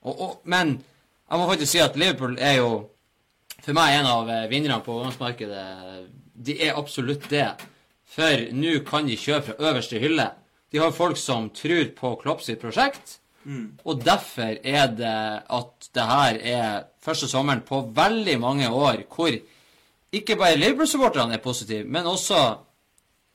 og, 0.00 0.14
og, 0.16 0.30
Men 0.48 0.78
jeg 1.28 1.38
må 1.42 1.48
faktisk 1.50 1.72
si 1.74 1.80
at 1.84 1.96
Liverpool 2.00 2.38
er 2.40 2.54
jo 2.62 2.70
for 3.68 3.76
meg 3.76 3.98
en 3.98 4.08
av 4.08 4.30
eh, 4.32 4.46
vinnerne 4.48 4.80
på 4.80 4.94
overgangsmarkedet. 4.96 5.64
De 6.40 6.54
er 6.64 6.78
absolutt 6.78 7.26
det. 7.28 7.50
For 8.08 8.46
nå 8.56 8.78
kan 8.88 9.08
de 9.08 9.18
kjøpe 9.20 9.50
fra 9.50 9.70
øverste 9.70 10.00
hylle. 10.00 10.30
De 10.72 10.80
har 10.80 10.94
folk 10.96 11.18
som 11.20 11.50
tror 11.52 11.90
på 11.96 12.14
Klopp 12.22 12.40
sitt 12.44 12.62
prosjekt. 12.62 13.18
Og 13.84 14.00
derfor 14.04 14.58
er 14.64 14.90
det 14.92 15.18
at 15.56 15.88
det 15.96 16.04
her 16.04 16.38
er 16.40 16.72
første 17.04 17.28
sommeren 17.30 17.62
på 17.64 17.80
veldig 17.96 18.34
mange 18.40 18.68
år 18.68 19.04
hvor 19.08 19.36
ikke 20.12 20.36
bare 20.40 20.58
Liverpool-supporterne 20.58 21.36
er 21.36 21.44
positive, 21.44 21.84
men 21.84 22.08
også 22.08 22.40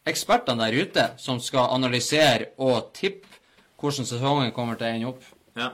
ekspertene 0.10 0.66
der 0.68 0.78
ute 0.84 1.06
som 1.22 1.40
skal 1.42 1.74
analysere 1.74 2.52
og 2.62 2.92
tippe 2.98 3.30
hvordan 3.82 4.06
sesongen 4.08 4.54
kommer 4.56 4.78
til 4.78 4.88
å 4.88 4.94
ende 4.98 5.10
opp. 5.14 5.24
ja. 5.58 5.70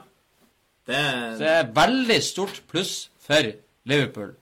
Det 0.88 0.96
er 0.96 1.36
Så 1.36 1.44
det 1.44 1.50
er 1.54 1.72
veldig 1.76 2.22
stort 2.24 2.62
pluss 2.68 3.10
for 3.20 3.52
Liverpool. 3.86 4.32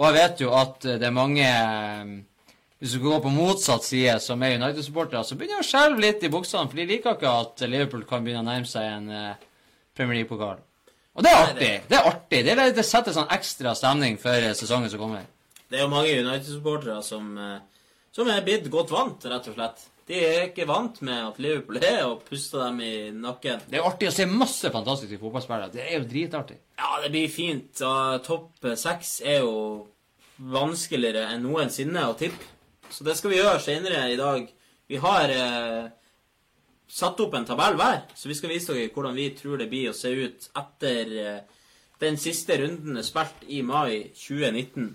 Og 0.00 0.06
jeg 0.08 0.16
vet 0.16 0.40
jo 0.40 0.50
at 0.56 0.80
det 0.96 1.04
er 1.04 1.12
mange 1.12 1.44
eh, 1.44 2.12
Hvis 2.80 2.94
du 2.96 3.02
går 3.04 3.18
på 3.20 3.28
motsatt 3.34 3.84
side, 3.84 4.14
som 4.24 4.40
er 4.42 4.54
United-supportere, 4.56 5.20
så 5.28 5.36
begynner 5.36 5.60
de 5.60 5.66
å 5.66 5.68
skjelve 5.68 6.00
litt 6.00 6.22
i 6.24 6.30
buksene, 6.32 6.64
for 6.70 6.80
de 6.80 6.86
liker 6.88 7.18
ikke 7.18 7.32
at 7.42 7.60
Liverpool 7.68 8.06
kan 8.08 8.24
begynne 8.24 8.40
å 8.40 8.48
nærme 8.48 8.68
seg 8.70 8.86
en 8.88 9.10
eh, 9.12 9.34
Premier 9.96 10.22
League-pokal. 10.22 10.62
Og 11.18 11.26
det 11.26 11.30
er 11.34 11.42
artig. 11.42 11.68
det- 11.90 11.98
er 11.98 12.08
artig. 12.08 12.40
Det, 12.46 12.56
det 12.78 12.86
setter 12.88 13.12
sånn 13.12 13.28
ekstra 13.36 13.74
stemning 13.76 14.16
for 14.22 14.32
eh, 14.32 14.54
sesongen 14.56 14.88
som 14.88 15.02
kommer. 15.02 15.26
Det 15.68 15.76
er 15.76 15.84
jo 15.84 15.90
mange 15.92 16.16
United-supportere 16.22 17.02
som, 17.04 17.28
eh, 17.36 17.84
som 18.16 18.32
er 18.32 18.40
blitt 18.48 18.70
godt 18.72 18.94
vant, 18.96 19.28
rett 19.28 19.52
og 19.52 19.58
slett. 19.58 19.84
De 20.10 20.18
er 20.18 20.48
ikke 20.48 20.66
vant 20.66 20.96
med 21.06 21.20
at 21.22 21.36
Liverpool 21.38 21.78
er 21.78 22.00
og 22.08 22.24
puster 22.26 22.64
dem 22.64 22.80
i 22.82 22.94
nakken. 23.14 23.60
Det 23.70 23.78
er 23.78 23.86
artig 23.86 24.08
å 24.10 24.14
se 24.14 24.26
masse 24.26 24.72
fantastiske 24.74 25.20
fotballspillere. 25.20 25.70
Det 25.70 25.84
er 25.84 26.00
jo 26.00 26.08
dritartig. 26.10 26.56
Ja, 26.80 26.96
det 27.04 27.12
blir 27.14 27.30
fint. 27.30 27.78
Og 27.86 28.24
topp 28.26 28.66
seks 28.80 29.20
er 29.22 29.44
jo 29.44 29.52
vanskeligere 30.50 31.28
enn 31.30 31.46
noensinne 31.46 32.08
å 32.10 32.16
tippe. 32.18 32.48
Så 32.90 33.06
det 33.06 33.14
skal 33.20 33.30
vi 33.30 33.38
gjøre 33.38 33.62
senere 33.62 34.02
i 34.10 34.18
dag. 34.18 34.48
Vi 34.90 34.98
har 34.98 35.30
eh, 35.30 35.92
satt 36.90 37.22
opp 37.22 37.36
en 37.38 37.46
tabell 37.46 37.78
hver, 37.78 38.02
så 38.18 38.26
vi 38.26 38.34
skal 38.34 38.50
vise 38.50 38.74
dere 38.74 38.90
hvordan 38.90 39.14
vi 39.14 39.28
tror 39.38 39.60
det 39.60 39.68
blir 39.70 39.92
å 39.92 39.96
se 39.96 40.10
ut 40.10 40.50
etter 40.58 41.14
eh, 41.22 41.60
den 42.02 42.18
siste 42.18 42.56
runden 42.58 42.98
er 42.98 43.06
spilt 43.06 43.46
i 43.46 43.62
mai 43.62 44.10
2019. 44.16 44.90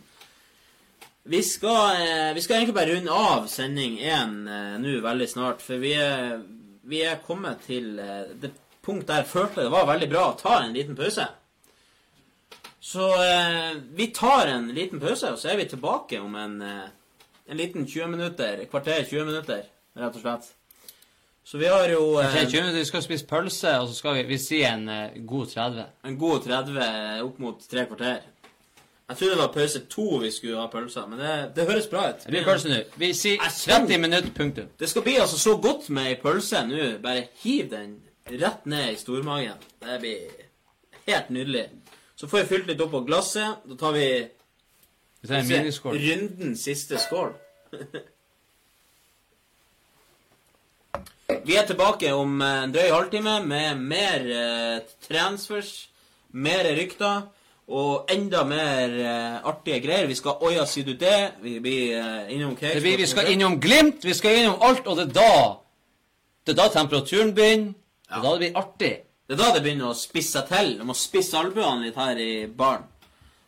Vi 1.27 1.43
skal, 1.43 1.95
eh, 2.01 2.33
vi 2.33 2.41
skal 2.41 2.55
egentlig 2.55 2.75
bare 2.75 2.95
runde 2.95 3.11
av 3.11 3.47
sending 3.49 3.97
én 3.97 4.33
eh, 4.47 4.75
nå 4.77 4.99
veldig 5.01 5.27
snart, 5.29 5.63
for 5.65 5.81
vi 5.81 5.95
er, 5.97 6.35
vi 6.85 6.99
er 7.01 7.23
kommet 7.25 7.63
til 7.65 7.97
eh, 7.97 8.27
det 8.41 8.51
punkt 8.85 9.07
der 9.09 9.23
jeg 9.23 9.31
følte 9.31 9.63
det 9.65 9.71
var 9.73 9.87
veldig 9.89 10.09
bra 10.11 10.27
å 10.29 10.35
ta 10.37 10.59
en 10.61 10.75
liten 10.75 10.97
pause. 10.97 11.25
Så 12.77 13.07
eh, 13.23 13.79
vi 13.97 14.11
tar 14.13 14.53
en 14.53 14.69
liten 14.77 15.01
pause, 15.01 15.33
og 15.33 15.41
så 15.41 15.49
er 15.49 15.57
vi 15.63 15.65
tilbake 15.71 16.21
om 16.21 16.37
en, 16.37 16.59
en 16.61 17.57
liten 17.57 17.89
20 17.89 18.13
minutter, 18.13 18.61
et 18.61 18.69
kvarter 18.69 19.01
20 19.01 19.25
minutter, 19.25 19.65
rett 19.97 20.21
og 20.21 20.27
slett. 20.27 20.53
Så 21.45 21.57
vi 21.57 21.67
har 21.69 21.89
jo 21.89 22.19
eh, 22.19 22.25
Ok, 22.25 22.49
20 22.49 22.61
minutter, 22.61 22.79
Vi 22.79 22.85
skal 22.85 23.03
spise 23.05 23.27
pølse, 23.29 23.73
og 23.77 23.89
så 23.89 23.93
skal 23.93 24.15
vi, 24.17 24.23
vi 24.29 24.37
si 24.41 24.63
en 24.65 24.87
eh, 24.89 25.17
god 25.29 25.51
30. 25.51 25.83
en 26.09 26.17
god 26.17 26.47
30 26.47 27.21
opp 27.21 27.37
mot 27.43 27.67
tre 27.69 27.83
kvarter. 27.85 28.23
Jeg 29.05 29.17
trodde 29.17 29.35
det 29.35 29.39
var 29.39 29.51
pause 29.53 29.79
to 29.89 30.17
vi 30.17 30.31
skulle 30.33 30.57
ha 30.57 30.65
pølser, 30.73 31.05
men 31.05 31.19
det, 31.21 31.33
det 31.55 31.65
høres 31.69 31.87
bra 31.91 32.07
ut. 32.09 32.23
Det 32.23 32.31
blir 32.33 32.45
pølse 32.47 32.69
nå. 32.71 32.77
Vi 32.97 33.11
sier 33.13 33.37
30 33.37 33.99
minutter, 34.01 34.31
punktum. 34.33 34.65
Det 34.79 34.89
skal 34.89 35.03
bli 35.05 35.13
altså 35.21 35.37
så 35.37 35.53
godt 35.61 35.89
med 35.93 36.07
ei 36.09 36.15
pølse 36.21 36.63
nå. 36.65 36.97
Bare 37.03 37.27
hiv 37.43 37.69
den 37.69 38.01
rett 38.31 38.65
ned 38.65 38.93
i 38.95 38.97
stormagen. 38.97 39.57
Det 39.85 39.99
blir 40.01 40.19
helt 41.05 41.29
nydelig. 41.29 41.69
Så 42.17 42.27
får 42.31 42.39
vi 42.41 42.45
fylt 42.55 42.67
litt 42.71 42.81
opp 42.81 42.91
på 42.95 43.03
glasset. 43.05 43.61
Da 43.69 43.75
tar 43.77 43.91
vi 43.93 44.07
Vi 45.21 45.27
tar 45.27 45.35
en 45.43 45.47
miniskål. 45.53 45.93
rundens 46.07 46.63
siste 46.65 46.97
skål. 46.97 47.33
vi 51.45 51.53
er 51.61 51.65
tilbake 51.69 52.09
om 52.17 52.41
en 52.41 52.73
drøy 52.73 52.89
halvtime 52.89 53.37
med 53.45 53.77
mer 53.85 54.19
eh, 54.41 54.81
transfers, 55.05 55.89
mer 56.33 56.65
rykter 56.73 57.29
og 57.67 58.05
enda 58.13 58.43
mer 58.45 58.89
uh, 58.89 59.49
artige 59.49 59.79
greier. 59.81 60.07
Vi 60.07 60.15
skal 60.15 60.37
Oja, 60.41 60.65
sier 60.69 60.85
du 60.85 60.93
det? 60.99 61.31
Vi 61.41 61.59
blir 61.59 61.97
uh, 61.97 62.33
innom 62.33 62.55
Cakes. 62.57 62.83
Vi, 62.83 62.95
vi 62.95 63.07
skal 63.09 63.31
innom 63.31 63.59
Glimt, 63.61 64.05
vi 64.05 64.13
skal 64.13 64.39
innom 64.39 64.61
alt, 64.61 64.87
og 64.87 64.97
det 64.97 65.07
er 65.09 65.13
da 65.13 65.53
Det 66.45 66.53
er 66.53 66.61
da 66.61 66.67
temperaturen 66.69 67.33
begynner. 67.35 67.73
Det 68.05 68.17
er 68.17 68.21
da 68.21 68.31
det 68.31 68.39
blir 68.39 68.57
artig. 68.57 68.93
Det 69.27 69.33
er 69.33 69.39
da 69.39 69.53
det 69.55 69.63
begynner 69.65 69.89
å 69.89 69.97
spisse 69.97 70.37
seg 70.37 70.51
til. 70.51 70.75
Du 70.77 70.85
må 70.85 70.93
spisse 70.93 71.37
albuene 71.39 71.87
litt 71.87 71.97
her 71.97 72.19
i 72.21 72.45
baren. 72.45 72.85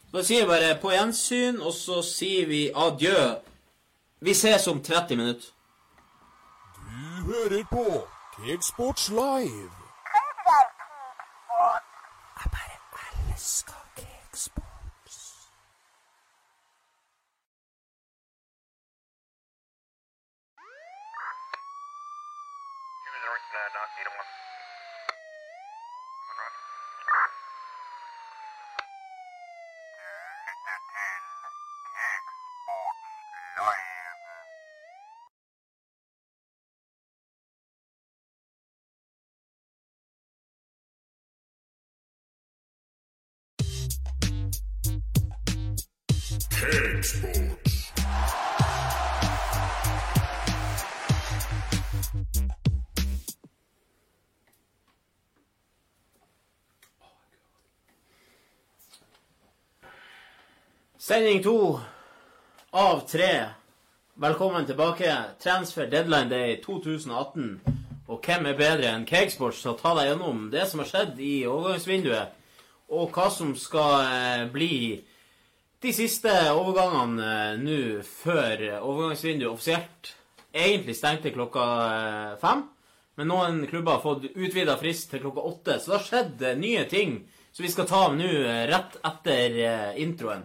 Så 0.07 0.17
da 0.17 0.23
sier 0.25 0.47
vi 0.47 0.49
bare 0.49 0.71
på 0.81 0.89
gjensyn, 0.95 1.61
og 1.61 1.75
så 1.77 2.01
sier 2.01 2.49
vi 2.49 2.63
adjø. 2.73 3.35
Vi 4.25 4.33
ses 4.33 4.65
om 4.71 4.81
30 4.81 5.21
minutter. 5.21 5.53
Du 6.73 7.29
hører 7.29 7.63
på 7.69 7.85
Cakesports 8.39 9.09
Live. 9.13 9.69
Jeg 12.41 12.49
bare 12.57 13.33
elsker 13.33 13.76
Uh, 23.57 23.69
not 23.73 23.89
Needham 23.97 24.13
1. 24.13 24.37
One 47.23 47.66
Sending 61.07 61.43
to 61.43 61.79
av 62.71 62.99
tre. 63.07 63.45
Velkommen 64.13 64.65
tilbake. 64.65 65.15
Transfer 65.39 65.87
deadline 65.87 66.27
day 66.29 66.57
2018. 66.65 67.61
Og 68.11 68.19
hvem 68.27 68.49
er 68.49 68.57
bedre 68.59 68.89
enn 68.91 69.05
Cakesports 69.07 69.61
til 69.63 69.71
å 69.71 69.77
ta 69.79 69.93
deg 69.95 70.09
gjennom 70.09 70.41
det 70.51 70.65
som 70.67 70.83
har 70.83 70.89
skjedd 70.89 71.21
i 71.23 71.45
overgangsvinduet, 71.47 72.33
og 72.91 73.15
hva 73.15 73.29
som 73.31 73.55
skal 73.55 73.95
eh, 74.01 74.43
bli 74.51 74.73
de 75.79 75.95
siste 75.95 76.35
overgangene 76.51 77.31
eh, 77.37 77.63
nå 77.63 77.79
før 78.03 78.67
overgangsvinduet 78.81 79.53
offisielt 79.53 80.13
egentlig 80.51 80.99
stengte 80.99 81.31
klokka 81.31 81.71
eh, 81.87 82.37
fem. 82.43 82.67
Men 83.15 83.31
noen 83.31 83.63
klubber 83.71 83.95
har 83.95 84.03
fått 84.09 84.27
utvida 84.35 84.75
frist 84.83 85.13
til 85.15 85.23
klokka 85.23 85.49
åtte, 85.55 85.79
så 85.79 85.95
det 85.95 85.99
har 86.01 86.07
skjedd 86.11 86.47
nye 86.67 86.85
ting 86.91 87.21
som 87.53 87.63
vi 87.63 87.71
skal 87.71 87.93
ta 87.95 88.05
nå 88.11 88.31
rett 88.75 89.03
etter 89.07 89.61
introen. 90.03 90.43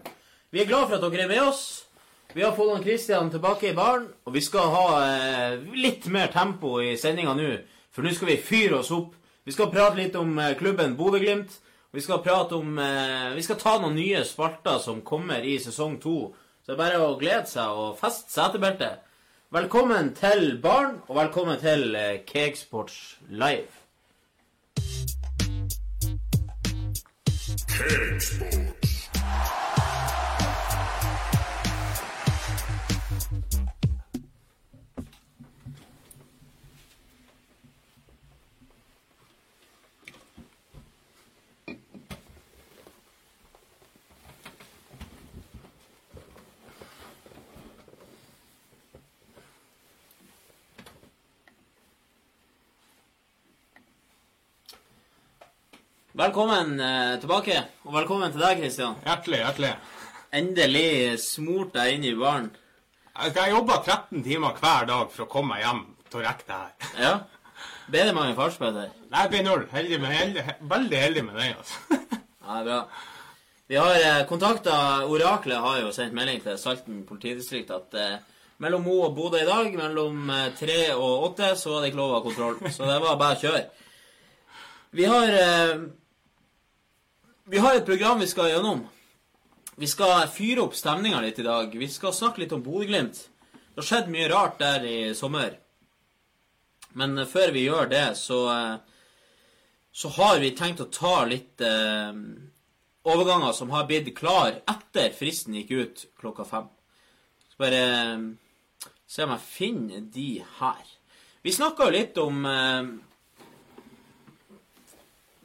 Vi 0.53 0.61
er 0.61 0.67
glad 0.69 0.91
for 0.91 0.99
at 0.99 1.05
dere 1.09 1.25
er 1.25 1.31
med 1.31 1.47
oss. 1.47 1.61
Vi 2.35 2.43
har 2.45 2.53
fått 2.53 2.75
han 2.75 2.83
Christian 2.85 3.31
tilbake 3.33 3.71
i 3.71 3.77
baren, 3.77 4.11
og 4.29 4.35
vi 4.35 4.41
skal 4.45 4.69
ha 4.75 4.87
eh, 5.01 5.63
litt 5.81 6.05
mer 6.13 6.29
tempo 6.33 6.75
i 6.85 6.91
sendinga 7.01 7.33
nå. 7.39 7.47
For 7.93 8.05
nå 8.05 8.13
skal 8.13 8.29
vi 8.29 8.37
fyre 8.37 8.83
oss 8.83 8.91
opp. 8.93 9.15
Vi 9.49 9.55
skal 9.57 9.71
prate 9.73 9.97
litt 9.97 10.17
om 10.21 10.37
eh, 10.37 10.53
klubben 10.61 10.93
Bodø-Glimt. 10.99 11.57
Vi 11.93 12.05
skal 12.05 12.21
prate 12.25 12.59
om 12.61 12.77
eh, 12.77 13.33
Vi 13.33 13.45
skal 13.47 13.57
ta 13.63 13.79
noen 13.81 13.97
nye 13.97 14.21
spalter 14.29 14.77
som 14.85 15.01
kommer 15.01 15.41
i 15.41 15.57
sesong 15.57 15.97
to. 16.05 16.35
Så 16.61 16.75
det 16.75 16.77
er 16.77 16.83
bare 16.83 17.01
å 17.01 17.17
glede 17.17 17.49
seg 17.49 17.73
og 17.73 17.97
feste 18.01 18.29
setebeltet. 18.37 19.01
Velkommen 19.57 20.13
til 20.21 20.59
baren, 20.61 21.01
og 21.09 21.17
velkommen 21.17 21.57
til 21.65 21.97
eh, 21.97 22.21
Cakesports 22.29 23.17
Live. 23.33 23.73
Velkommen 56.23 56.77
eh, 56.79 57.17
tilbake, 57.19 57.55
og 57.83 57.95
velkommen 57.97 58.31
til 58.31 58.43
deg, 58.45 58.61
Kristian. 58.61 58.93
Hjertelig, 59.03 59.41
hjertelig. 59.41 59.71
Endelig 60.39 60.91
smurt 61.19 61.73
deg 61.75 61.97
inn 61.97 62.05
i 62.07 62.13
baren. 62.15 62.45
Jeg 63.17 63.33
skal 63.33 63.51
jobbe 63.51 63.79
13 63.81 64.21
timer 64.23 64.61
hver 64.61 64.85
dag 64.87 65.09
for 65.11 65.25
å 65.25 65.31
komme 65.33 65.57
meg 65.57 65.65
hjem 65.65 65.81
til 66.13 66.21
å 66.21 66.23
rekke 66.23 66.45
det 66.47 66.59
her. 66.61 66.93
Ja. 67.03 67.65
Ble 67.89 68.05
det 68.07 68.13
mange 68.15 68.37
fartsbøter? 68.37 68.93
Nei, 69.09 69.25
det 69.25 69.33
blir 69.33 69.43
null. 69.49 69.65
Heldig 69.73 69.99
med, 70.05 70.15
heldig, 70.15 70.45
veldig 70.71 71.01
heldig 71.01 71.25
med 71.27 71.41
den, 71.41 71.57
altså. 71.59 71.99
Ja, 72.21 72.53
det 72.53 72.61
er 72.61 72.69
bra. 72.69 72.79
Vi 73.73 73.81
har 73.81 73.99
eh, 74.05 74.23
kontakta 74.31 74.77
Oraklet 75.11 75.65
har 75.65 75.81
jo 75.81 75.91
sendt 75.97 76.15
melding 76.15 76.39
til 76.45 76.61
Salten 76.61 77.01
politidistrikt 77.09 77.73
at 77.75 77.97
eh, 77.99 78.21
mellom 78.63 78.87
Mo 78.87 79.01
og 79.09 79.17
Bodø 79.17 79.41
i 79.41 79.49
dag, 79.49 79.75
mellom 79.75 80.31
eh, 80.31 80.53
tre 80.61 80.85
og 80.95 81.33
åtte, 81.33 81.51
så 81.59 81.75
var 81.75 81.83
det 81.83 81.91
ikke 81.91 82.01
lov 82.05 82.13
å 82.13 82.21
ha 82.21 82.23
kontroll. 82.29 82.63
Så 82.71 82.87
det 82.87 83.01
var 83.09 83.19
bare 83.19 83.41
å 83.41 83.43
kjøre. 83.43 83.65
Vi 84.93 85.09
har 85.09 85.35
eh, 85.41 85.83
Vi 87.53 87.59
har 87.59 87.75
et 87.75 87.85
program 87.85 88.17
vi 88.21 88.27
skal 88.27 88.47
gjennom. 88.49 88.79
Vi 89.77 89.85
skal 89.87 90.23
fyre 90.33 90.63
opp 90.63 90.73
stemninga 90.73 91.19
litt 91.21 91.37
i 91.37 91.45
dag. 91.45 91.75
Vi 91.77 91.89
skal 91.93 92.15
snakke 92.17 92.41
litt 92.41 92.55
om 92.57 92.63
Bodø-Glimt. 92.65 93.19
Det 93.53 93.83
har 93.83 93.89
skjedd 93.91 94.09
mye 94.09 94.31
rart 94.33 94.57
der 94.57 94.87
i 94.89 94.95
sommer. 95.13 95.59
Men 96.97 97.13
eh, 97.21 97.29
før 97.29 97.53
vi 97.53 97.67
gjør 97.67 97.93
det, 97.93 98.07
så 98.17 98.41
eh, 98.55 98.81
så 99.93 100.15
har 100.17 100.41
vi 100.41 100.55
tenkt 100.57 100.81
å 100.81 100.89
ta 100.89 101.27
litt 101.29 101.61
eh, 101.61 102.17
overganger 103.05 103.53
som 103.53 103.77
har 103.77 103.85
blitt 103.85 104.09
klar 104.17 104.57
etter 104.57 105.13
fristen 105.13 105.61
gikk 105.61 105.77
ut 105.77 106.09
klokka 106.25 106.49
fem. 106.49 106.73
Så 107.53 107.61
bare 107.61 107.87
eh, 108.01 108.29
se 109.05 109.29
om 109.29 109.37
jeg 109.37 109.51
finner 109.51 110.13
de 110.17 110.31
her. 110.63 110.85
Vi 111.45 111.53
snakka 111.53 111.91
jo 111.91 112.01
litt 112.01 112.23
om 112.25 112.47
eh, 112.49 112.95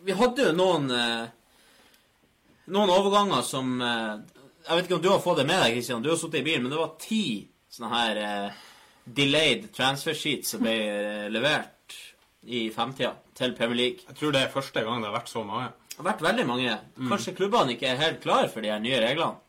Vi 0.08 0.16
hadde 0.16 0.54
jo 0.54 0.62
noen 0.64 0.96
eh, 0.96 1.34
noen 2.74 2.92
overganger 2.92 3.44
som 3.48 3.78
eh, 3.82 4.16
Jeg 4.68 4.76
vet 4.76 4.88
ikke 4.90 4.98
om 4.98 5.04
du 5.04 5.12
har 5.14 5.24
fått 5.24 5.42
det 5.42 5.48
med 5.48 5.62
deg, 5.64 5.78
Kristian. 5.78 6.04
Du 6.04 6.12
har 6.12 6.20
sittet 6.20 6.42
i 6.42 6.48
bilen, 6.48 6.66
men 6.66 6.74
det 6.74 6.80
var 6.82 6.96
ti 7.02 7.48
sånne 7.72 7.92
her 7.94 8.22
eh, 8.24 8.62
delayed 9.18 9.70
transfer 9.76 10.18
sheets 10.18 10.54
som 10.54 10.64
ble 10.66 10.76
eh, 10.76 11.28
levert 11.32 11.96
i 12.48 12.68
femtida 12.72 13.14
til 13.38 13.56
Premier 13.58 13.80
League. 13.80 14.08
Jeg 14.08 14.20
tror 14.20 14.36
det 14.36 14.44
er 14.44 14.54
første 14.54 14.84
gang 14.84 15.02
det 15.04 15.10
har 15.10 15.18
vært 15.18 15.32
så 15.32 15.44
mange. 15.48 15.72
Det 15.92 16.00
har 16.00 16.10
vært 16.12 16.26
veldig 16.28 16.46
mange. 16.48 16.76
Kanskje 17.10 17.36
klubbene 17.38 17.74
ikke 17.76 17.90
er 17.92 18.02
helt 18.02 18.20
klar 18.24 18.48
for 18.52 18.64
de 18.64 18.72
her 18.72 18.84
nye 18.84 19.00
reglene. 19.04 19.40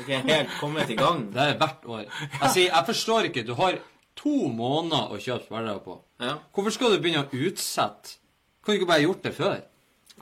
Ikke 0.00 0.18
er 0.18 0.26
helt 0.26 0.56
kommet 0.60 0.90
i 0.90 0.98
gang. 0.98 1.24
Det 1.34 1.42
er 1.42 1.56
hvert 1.58 1.86
år. 1.90 2.02
Jeg 2.06 2.50
sier, 2.54 2.68
jeg 2.70 2.86
forstår 2.86 3.28
ikke. 3.30 3.42
Du 3.46 3.54
har 3.58 3.78
to 4.16 4.34
måneder 4.52 5.14
å 5.14 5.18
kjøpe 5.18 5.48
spillere 5.48 5.82
på. 5.82 5.96
Ja. 6.22 6.36
Hvorfor 6.54 6.74
skal 6.74 6.94
du 6.94 7.00
begynne 7.02 7.24
å 7.24 7.40
utsette? 7.48 8.16
Kan 8.62 8.74
du 8.74 8.80
ikke 8.80 8.90
bare 8.92 9.04
gjort 9.04 9.26
det 9.26 9.34
før? 9.36 9.58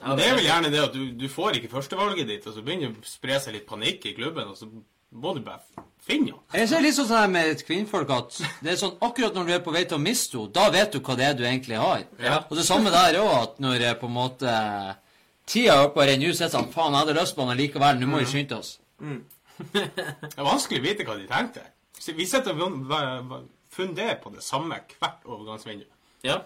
Ja, 0.04 0.14
Det 0.18 0.26
er 0.28 0.34
vel 0.36 0.44
gjerne 0.44 0.70
det 0.72 0.82
at 0.84 0.92
du, 0.92 1.04
du 1.16 1.28
får 1.32 1.56
ikke 1.58 1.70
førstevalget 1.72 2.28
ditt, 2.28 2.46
og 2.46 2.54
så 2.56 2.62
begynner 2.64 2.92
det 2.92 3.00
å 3.04 3.08
spre 3.08 3.38
seg 3.40 3.56
litt 3.56 3.66
panikk 3.68 4.04
i 4.10 4.12
klubben, 4.16 4.50
og 4.50 4.58
så 4.58 4.68
må 5.14 5.32
du 5.36 5.40
bare 5.46 5.62
finne 6.04 6.32
henne. 6.34 6.42
Jeg 6.58 6.68
ser 6.68 6.82
litt 6.84 6.96
sånn 6.98 7.12
her 7.14 7.30
med 7.32 7.62
kvinnfolk 7.64 8.10
at 8.12 8.38
det 8.64 8.74
er 8.74 8.80
sånn 8.80 8.96
akkurat 9.06 9.36
når 9.38 9.46
du 9.48 9.52
er 9.56 9.62
på 9.64 9.72
vei 9.74 9.84
til 9.88 9.96
å 9.96 10.02
miste 10.02 10.36
henne, 10.36 10.52
da 10.56 10.66
vet 10.74 10.92
du 10.92 11.00
hva 11.00 11.16
det 11.18 11.28
er 11.30 11.38
du 11.38 11.44
egentlig 11.46 11.78
har. 11.80 12.04
Ja. 12.20 12.40
Og 12.50 12.58
det 12.58 12.66
samme 12.68 12.92
der 12.92 13.20
òg, 13.22 13.32
at 13.38 13.62
når 13.64 13.86
eh, 13.88 13.96
på 14.00 14.10
en 14.10 14.16
måte 14.18 14.56
tida 15.46 15.78
er 15.78 15.86
oppe 15.86 16.02
og 16.02 16.08
renner 16.10 16.32
ut, 16.32 16.36
så 16.36 16.44
er 16.44 16.50
det 16.50 16.56
sånn 16.58 16.72
Faen, 16.74 16.92
jeg 16.96 17.04
hadde 17.04 17.16
lyst 17.20 17.36
på 17.36 17.46
henne 17.46 17.58
likevel, 17.62 18.00
nå 18.02 18.10
må 18.10 18.20
vi 18.24 18.28
skynde 18.32 18.58
oss. 18.58 18.74
Det 19.72 19.84
er 20.34 20.42
vanskelig 20.42 20.80
å 20.82 20.86
vite 20.88 21.06
hva 21.06 21.16
de 21.20 21.28
tenkte. 21.30 21.62
Vi 22.18 22.26
sitter 22.26 22.58
og 22.58 23.34
funderer 23.74 24.18
på 24.22 24.32
det 24.34 24.42
samme 24.44 24.80
hvert 24.98 25.24
overgangsvindu. 25.24 25.86
Ja. 26.26 26.40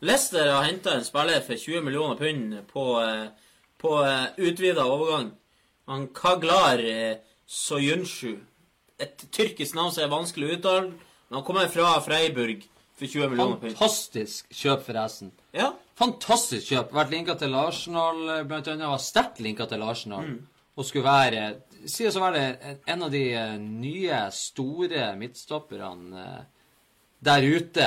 Leicester 0.00 0.52
har 0.52 0.62
henta 0.62 0.94
en 0.94 1.04
spiller 1.04 1.40
for 1.42 1.58
20 1.58 1.82
millioner 1.82 2.14
pund 2.14 2.54
på, 2.70 2.84
eh, 3.02 3.26
på 3.78 3.94
eh, 4.06 4.26
utvida 4.36 4.84
overgang. 4.86 5.32
Han 5.90 6.08
Kaglar 6.14 6.78
eh, 6.78 7.16
Soyunshu. 7.46 8.36
Et 8.98 9.24
tyrkisk 9.32 9.74
navn 9.74 9.94
som 9.94 10.04
er 10.04 10.12
vanskelig 10.12 10.46
å 10.46 10.58
uttale. 10.58 10.92
Men 11.28 11.40
han 11.40 11.46
kommer 11.46 11.70
fra 11.72 11.96
Freiburg 12.04 12.62
for 12.98 13.10
20 13.10 13.32
millioner 13.32 13.58
pund. 13.58 13.74
Fantastisk 13.74 14.46
kjøp, 14.54 14.86
forresten. 14.86 15.32
Ja. 15.56 15.72
Fantastisk 15.98 16.70
kjøp. 16.70 16.94
Vært 16.94 17.14
linka 17.14 17.34
til 17.38 17.58
Arsenal, 17.58 18.22
blant 18.46 18.70
annet. 18.70 18.86
Var 18.86 19.02
sterkt 19.02 19.42
linka 19.42 19.66
til 19.70 19.82
Arsenal. 19.82 20.36
Og 20.78 20.86
skulle 20.86 21.08
være 21.08 21.48
Sies 21.88 22.16
å 22.18 22.22
være 22.22 22.74
en 22.90 23.02
av 23.06 23.10
de 23.10 23.22
nye, 23.62 24.16
store 24.34 25.12
midtstopperne 25.18 26.24
der 27.22 27.46
ute. 27.46 27.86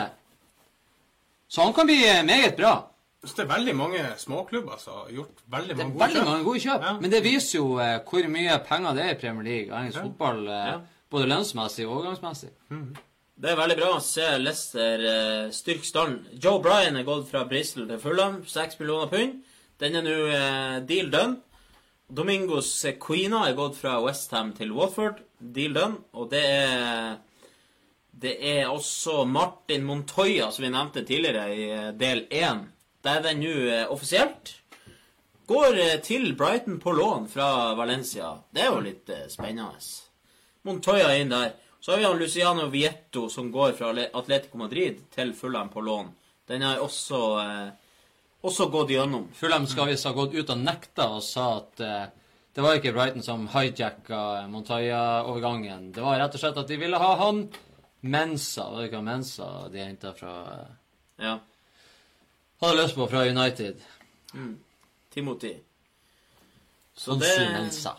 Så 1.51 1.65
han 1.65 1.73
kan 1.75 1.89
bli 1.89 1.99
eh, 2.07 2.21
meget 2.23 2.55
bra. 2.57 2.73
Så 3.21 3.35
det 3.37 3.43
er 3.43 3.49
veldig 3.51 3.73
mange 3.77 3.99
småklubber 4.17 4.79
som 4.81 4.95
har 5.01 5.11
gjort 5.13 5.41
veldig 5.53 5.75
Det 5.75 5.83
er 5.83 5.89
mange 5.89 5.93
gode 5.93 6.05
veldig 6.07 6.21
kjøp. 6.21 6.29
mange 6.31 6.43
gode 6.47 6.59
kjøp. 6.63 6.85
Ja. 6.87 6.93
Men 7.03 7.11
det 7.13 7.19
viser 7.25 7.57
jo 7.59 7.67
eh, 7.83 7.97
hvor 8.07 8.27
mye 8.33 8.55
penger 8.65 8.95
det 8.97 9.03
er 9.05 9.13
i 9.13 9.19
Premier 9.21 9.45
League. 9.49 9.69
og 9.73 9.79
Engelsk 9.81 10.01
fotball, 10.07 10.41
eh, 10.47 10.65
Ja. 10.71 10.77
både 11.11 11.27
lønnsmessig 11.29 11.85
og 11.87 11.97
overgangsmessig. 11.99 12.49
Det 13.41 13.49
er 13.51 13.55
veldig 13.57 13.77
bra 13.77 13.91
å 13.97 14.01
se 14.05 14.25
Leicester 14.39 15.05
eh, 15.11 15.51
styrke 15.53 15.85
stallen. 15.85 16.19
Joe 16.43 16.61
Bryan 16.63 16.95
er 16.97 17.03
gått 17.07 17.29
fra 17.29 17.43
Bristol 17.49 17.87
til 17.89 17.99
Fulham, 17.99 18.41
6 18.45 18.79
millioner 18.79 19.07
pund. 19.11 19.39
Den 19.81 19.95
er 19.95 20.01
nå 20.05 20.17
eh, 20.29 20.79
deal 20.85 21.09
done. 21.13 21.37
Domingos 22.11 22.71
Quina 22.99 23.45
er 23.47 23.53
gått 23.55 23.77
fra 23.79 23.99
Westham 24.03 24.51
til 24.57 24.73
Watford, 24.75 25.21
deal 25.39 25.73
done. 25.77 25.97
Og 26.13 26.29
det 26.33 26.41
er 26.43 27.17
Det 28.21 28.35
er 28.37 28.67
også 28.69 29.23
Martin 29.25 29.81
Montoya, 29.83 30.51
som 30.51 30.61
vi 30.61 30.69
nevnte 30.69 31.01
tidligere 31.01 31.45
i 31.55 31.63
eh, 31.73 31.87
del 31.97 32.27
1. 32.29 32.59
Der 33.01 33.17
er 33.17 33.23
den 33.25 33.39
nå 33.41 33.53
eh, 33.65 33.87
offisielt. 33.89 34.51
Går 35.49 35.79
eh, 35.81 35.95
til 36.05 36.35
Brighton 36.37 36.77
på 36.83 36.93
lån 36.93 37.25
fra 37.31 37.73
Valencia. 37.73 38.35
Det 38.53 38.61
er 38.61 38.69
jo 38.69 38.83
litt 38.85 39.09
spennende. 39.33 39.81
Montoya 40.69 41.15
inn 41.17 41.33
der. 41.33 41.55
Så 41.81 41.95
har 41.95 41.97
vi 41.97 42.05
han 42.05 42.21
Luciano 42.21 42.67
Vietto 42.69 43.23
som 43.29 43.49
går 43.51 43.73
fra 43.79 43.89
Atletico 43.89 44.61
Madrid 44.61 45.01
til 45.15 45.33
Fulham 45.33 45.73
på 45.73 45.81
lån. 45.81 46.13
Den 46.45 46.61
har 46.61 46.83
også, 46.85 47.23
eh, 47.41 47.73
også 48.45 48.69
gått 48.69 48.93
gjennom. 48.93 49.31
Fulham 49.33 49.65
skal 49.65 49.89
visst 49.89 50.05
ha 50.05 50.13
gått 50.13 50.37
ut 50.37 50.53
og 50.53 50.61
nekta 50.61 51.09
og 51.09 51.25
sa 51.25 51.55
at 51.57 51.81
det 52.53 52.61
var 52.61 52.77
ikke 52.77 52.93
Brighton 52.93 53.25
som 53.25 53.49
hijacka 53.49 54.45
Montoya-overgangen. 54.51 55.89
Det 55.95 56.05
var 56.05 56.21
rett 56.21 56.37
og 56.37 56.45
slett 56.45 56.61
at 56.61 56.69
de 56.69 56.77
ville 56.77 57.01
ha 57.01 57.11
han 57.25 57.47
Mensa. 58.01 58.67
Var 58.71 58.81
det 58.81 58.89
ikke 58.91 59.01
Mensa 59.05 59.47
de 59.73 59.83
henta 59.85 60.13
fra 60.17 60.35
eh, 60.55 60.77
Ja. 61.25 61.35
Hadde 62.61 62.77
lyst 62.83 62.95
på 62.97 63.07
fra 63.09 63.23
United. 63.29 63.81
Mm. 64.33 64.55
Timothy. 65.13 65.55
Så 66.95 67.11
Hansu 67.15 67.25
det, 67.25 67.51
Mensa. 67.55 67.93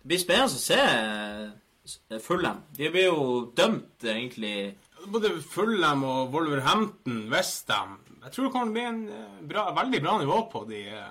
det 0.00 0.08
blir 0.08 0.20
spennende 0.22 0.56
å 0.56 0.62
se 0.62 2.18
Fullham. 2.24 2.62
De 2.76 2.88
blir 2.92 3.06
jo 3.08 3.22
dømt, 3.56 4.04
egentlig. 4.04 4.74
Både 5.08 5.30
Fullham 5.42 6.02
og 6.04 6.32
Wolverhampton, 6.34 7.28
Westham 7.32 7.98
Jeg 8.24 8.32
tror 8.34 8.48
det 8.48 8.52
kan 8.56 8.72
bli 8.74 8.82
en 8.82 9.02
eh, 9.14 9.36
bra, 9.48 9.68
veldig 9.76 10.00
bra 10.02 10.16
nivå 10.18 10.38
på 10.52 10.64
de 10.68 10.80
ja, 10.88 11.04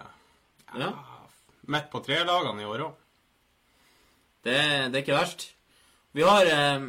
Ja. 0.76 0.90
midt 1.72 1.88
på 1.92 2.02
tre-lagene 2.04 2.62
i 2.62 2.68
år 2.68 2.84
òg. 2.90 2.96
Det, 4.44 4.58
det 4.92 4.98
er 5.00 5.04
ikke 5.06 5.16
verst. 5.18 5.48
Vi 6.14 6.26
har 6.28 6.46
eh, 6.52 6.84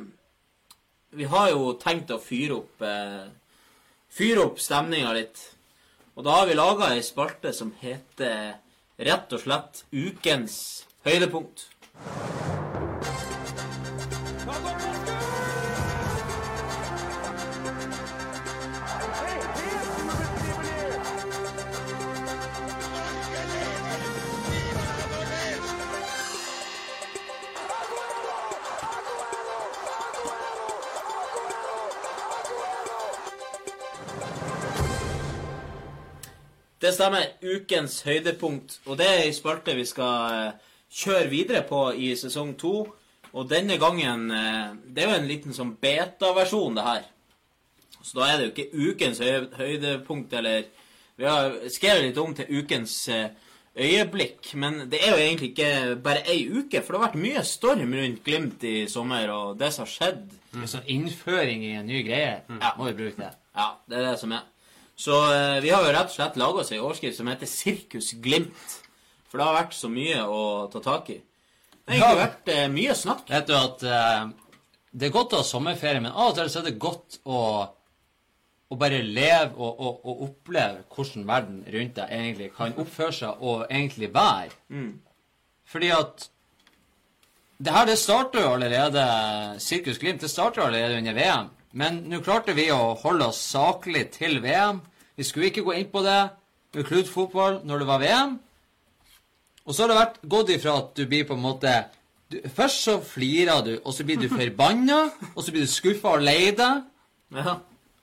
Vi 1.11 1.25
har 1.25 1.51
jo 1.55 1.73
tenkt 1.81 2.11
å 2.13 2.19
fyre 2.21 2.59
opp 2.59 2.83
eh, 2.85 3.29
opp 4.43 4.61
stemninga 4.61 5.15
litt. 5.17 5.41
Og 6.19 6.27
da 6.27 6.41
har 6.41 6.49
vi 6.51 6.57
laga 6.59 6.91
ei 6.93 7.03
spalte 7.07 7.53
som 7.57 7.73
heter 7.81 8.59
rett 8.99 9.33
og 9.33 9.41
slett 9.41 9.85
Ukens 9.95 10.59
høydepunkt. 11.07 11.69
Det 36.89 36.95
stemmer. 36.97 37.25
Ukens 37.45 37.99
høydepunkt. 38.07 38.79
Og 38.89 38.97
det 38.97 39.05
er 39.05 39.19
ei 39.27 39.33
spalte 39.37 39.75
vi 39.77 39.83
skal 39.85 40.33
eh, 40.33 40.69
kjøre 40.89 41.27
videre 41.29 41.61
på 41.69 41.83
i 41.93 42.15
sesong 42.17 42.55
to. 42.57 42.87
Og 43.35 43.45
denne 43.51 43.77
gangen 43.77 44.31
eh, 44.33 44.71
Det 44.89 45.05
er 45.05 45.11
jo 45.11 45.19
en 45.19 45.29
liten 45.29 45.53
sånn 45.53 45.75
beta-versjon, 45.83 46.79
det 46.79 46.87
her. 46.87 47.05
Så 48.01 48.17
da 48.17 48.31
er 48.31 48.39
det 48.39 48.47
jo 48.47 48.55
ikke 48.55 48.89
ukens 48.89 49.21
høydepunkt, 49.59 50.33
eller 50.41 50.65
Vi 51.19 51.29
har 51.29 51.61
skrevet 51.69 52.07
litt 52.07 52.25
om 52.25 52.33
til 52.39 52.57
ukens 52.57 52.97
eh, 53.13 53.37
øyeblikk. 53.77 54.55
Men 54.57 54.87
det 54.89 55.05
er 55.05 55.13
jo 55.13 55.23
egentlig 55.29 55.53
ikke 55.53 55.97
bare 56.09 56.25
ei 56.25 56.47
uke, 56.49 56.81
for 56.81 56.95
det 56.95 57.03
har 57.03 57.09
vært 57.11 57.25
mye 57.27 57.45
storm 57.45 57.97
rundt 58.01 58.25
Glimt 58.25 58.65
i 58.65 58.79
sommer, 58.89 59.29
og 59.37 59.59
det 59.61 59.75
som 59.77 59.85
har 59.85 59.93
skjedd 59.93 60.25
mm. 60.55 60.69
sånn 60.73 60.89
innføring 60.97 61.69
i 61.69 61.77
en 61.83 61.93
ny 61.93 62.07
greie. 62.09 62.39
Ja. 62.49 62.79
Må 62.81 62.89
vi 62.89 63.01
bruke 63.03 63.27
det. 63.27 63.35
Ja, 63.61 63.75
det 63.85 64.01
er 64.01 64.15
det 64.15 64.21
som 64.25 64.33
er. 64.41 64.55
Så 64.99 65.15
eh, 65.33 65.61
vi 65.63 65.71
har 65.71 65.85
jo 65.87 65.95
rett 65.95 66.11
og 66.11 66.17
slett 66.17 66.37
laga 66.41 66.65
oss 66.65 66.73
ei 66.75 66.81
overskrift 66.83 67.21
som 67.21 67.31
heter 67.31 67.47
Sirkus 67.47 68.13
Glimt. 68.19 68.77
For 69.31 69.39
det 69.39 69.47
har 69.47 69.59
vært 69.61 69.77
så 69.77 69.91
mye 69.93 70.25
å 70.27 70.43
ta 70.73 70.83
tak 70.83 71.11
i. 71.15 71.19
Det 71.89 71.99
har 72.03 72.19
vært 72.19 72.51
eh, 72.51 72.67
mye 72.73 72.97
snakk. 72.99 73.29
Vet 73.31 73.47
du 73.47 73.55
at 73.57 73.85
eh, 73.87 74.31
det 74.99 75.09
er 75.09 75.15
godt 75.15 75.37
å 75.37 75.43
ha 75.43 75.47
sommerferie, 75.47 76.03
men 76.03 76.15
av 76.15 76.33
og 76.33 76.39
til 76.39 76.51
så 76.51 76.63
er 76.63 76.67
det 76.67 76.81
godt 76.83 77.21
å, 77.29 77.43
å 78.69 78.79
bare 78.81 78.99
leve 79.05 79.53
og, 79.55 79.79
og, 79.79 80.01
og 80.03 80.25
oppleve 80.27 80.83
hvordan 80.95 81.29
verden 81.29 81.61
rundt 81.77 81.95
deg 82.01 82.17
egentlig 82.19 82.49
kan 82.57 82.75
oppføre 82.83 83.15
seg 83.21 83.45
og 83.45 83.69
egentlig 83.69 84.11
være. 84.17 84.57
Fordi 85.69 85.93
at 85.95 86.27
det 87.59 87.75
her 87.75 87.87
det 87.87 87.99
starter 87.99 88.45
jo 88.45 88.51
allerede 88.57 89.05
Sirkus 89.63 89.99
Glimt 89.99 90.23
det 90.23 90.31
starter 90.31 90.63
jo 90.63 90.67
allerede 90.69 90.99
under 91.01 91.17
VM. 91.17 91.49
Men 91.77 92.03
nå 92.09 92.23
klarte 92.25 92.55
vi 92.57 92.71
å 92.73 92.95
holde 93.03 93.29
oss 93.29 93.41
saklig 93.53 94.09
til 94.15 94.41
VM. 94.45 94.81
Vi 95.19 95.27
skulle 95.27 95.51
ikke 95.51 95.67
gå 95.67 95.75
inn 95.77 95.91
på 95.93 96.03
det 96.07 96.21
med 96.77 96.87
klubbfotball 96.89 97.61
når 97.69 97.83
det 97.83 97.89
var 97.89 98.03
VM. 98.03 98.37
Og 99.69 99.75
så 99.75 99.85
har 99.85 99.91
det 99.91 99.99
vært 99.99 100.21
gått 100.33 100.53
ifra 100.55 100.77
at 100.81 100.93
du 100.97 101.05
blir 101.09 101.27
på 101.29 101.37
en 101.37 101.45
måte 101.45 101.73
du, 102.29 102.39
Først 102.55 102.85
så 102.85 102.99
flirer 103.05 103.65
du, 103.65 103.73
og 103.83 103.93
så 103.97 104.05
blir 104.05 104.21
du 104.21 104.29
forbanna, 104.41 105.09
og 105.35 105.43
så 105.45 105.53
blir 105.53 105.65
du 105.65 105.73
skuffa 105.73 106.17
og 106.17 106.25
lei 106.25 106.53
deg. 106.57 106.85
Ja. 107.37 107.59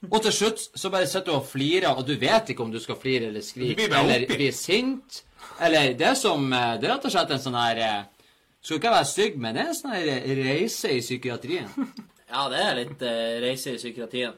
Og 0.05 0.19
til 0.21 0.33
slutt 0.33 0.61
så 0.77 0.91
bare 0.93 1.07
sitter 1.09 1.31
du 1.31 1.37
og 1.39 1.47
flirer, 1.49 1.89
og 1.93 2.05
du 2.05 2.13
vet 2.21 2.51
ikke 2.51 2.65
om 2.65 2.73
du 2.73 2.77
skal 2.81 2.99
flire 3.01 3.31
eller 3.31 3.45
skrike 3.45 3.87
eller 3.89 4.27
bli 4.29 4.51
sint. 4.53 5.23
Eller 5.61 5.93
det 5.97 6.15
som 6.19 6.51
eh, 6.53 6.73
Det 6.81 6.87
er 6.89 6.95
rett 6.95 7.05
og 7.07 7.13
slett 7.13 7.31
en 7.31 7.41
sånn 7.41 7.55
her 7.55 7.79
eh, 7.79 8.31
Skal 8.65 8.79
ikke 8.79 8.91
være 8.91 9.07
stygg, 9.07 9.37
men 9.39 9.55
det 9.55 9.61
er 9.61 9.69
en 9.69 9.77
sånn 9.77 9.93
her 9.93 10.37
reise 10.41 10.91
i 10.91 11.01
psykiatrien. 11.03 11.69
ja, 12.29 12.45
det 12.51 12.61
er 12.61 12.77
litt 12.79 13.05
eh, 13.05 13.37
reise 13.43 13.75
i 13.75 13.79
psykiatrien. 13.79 14.35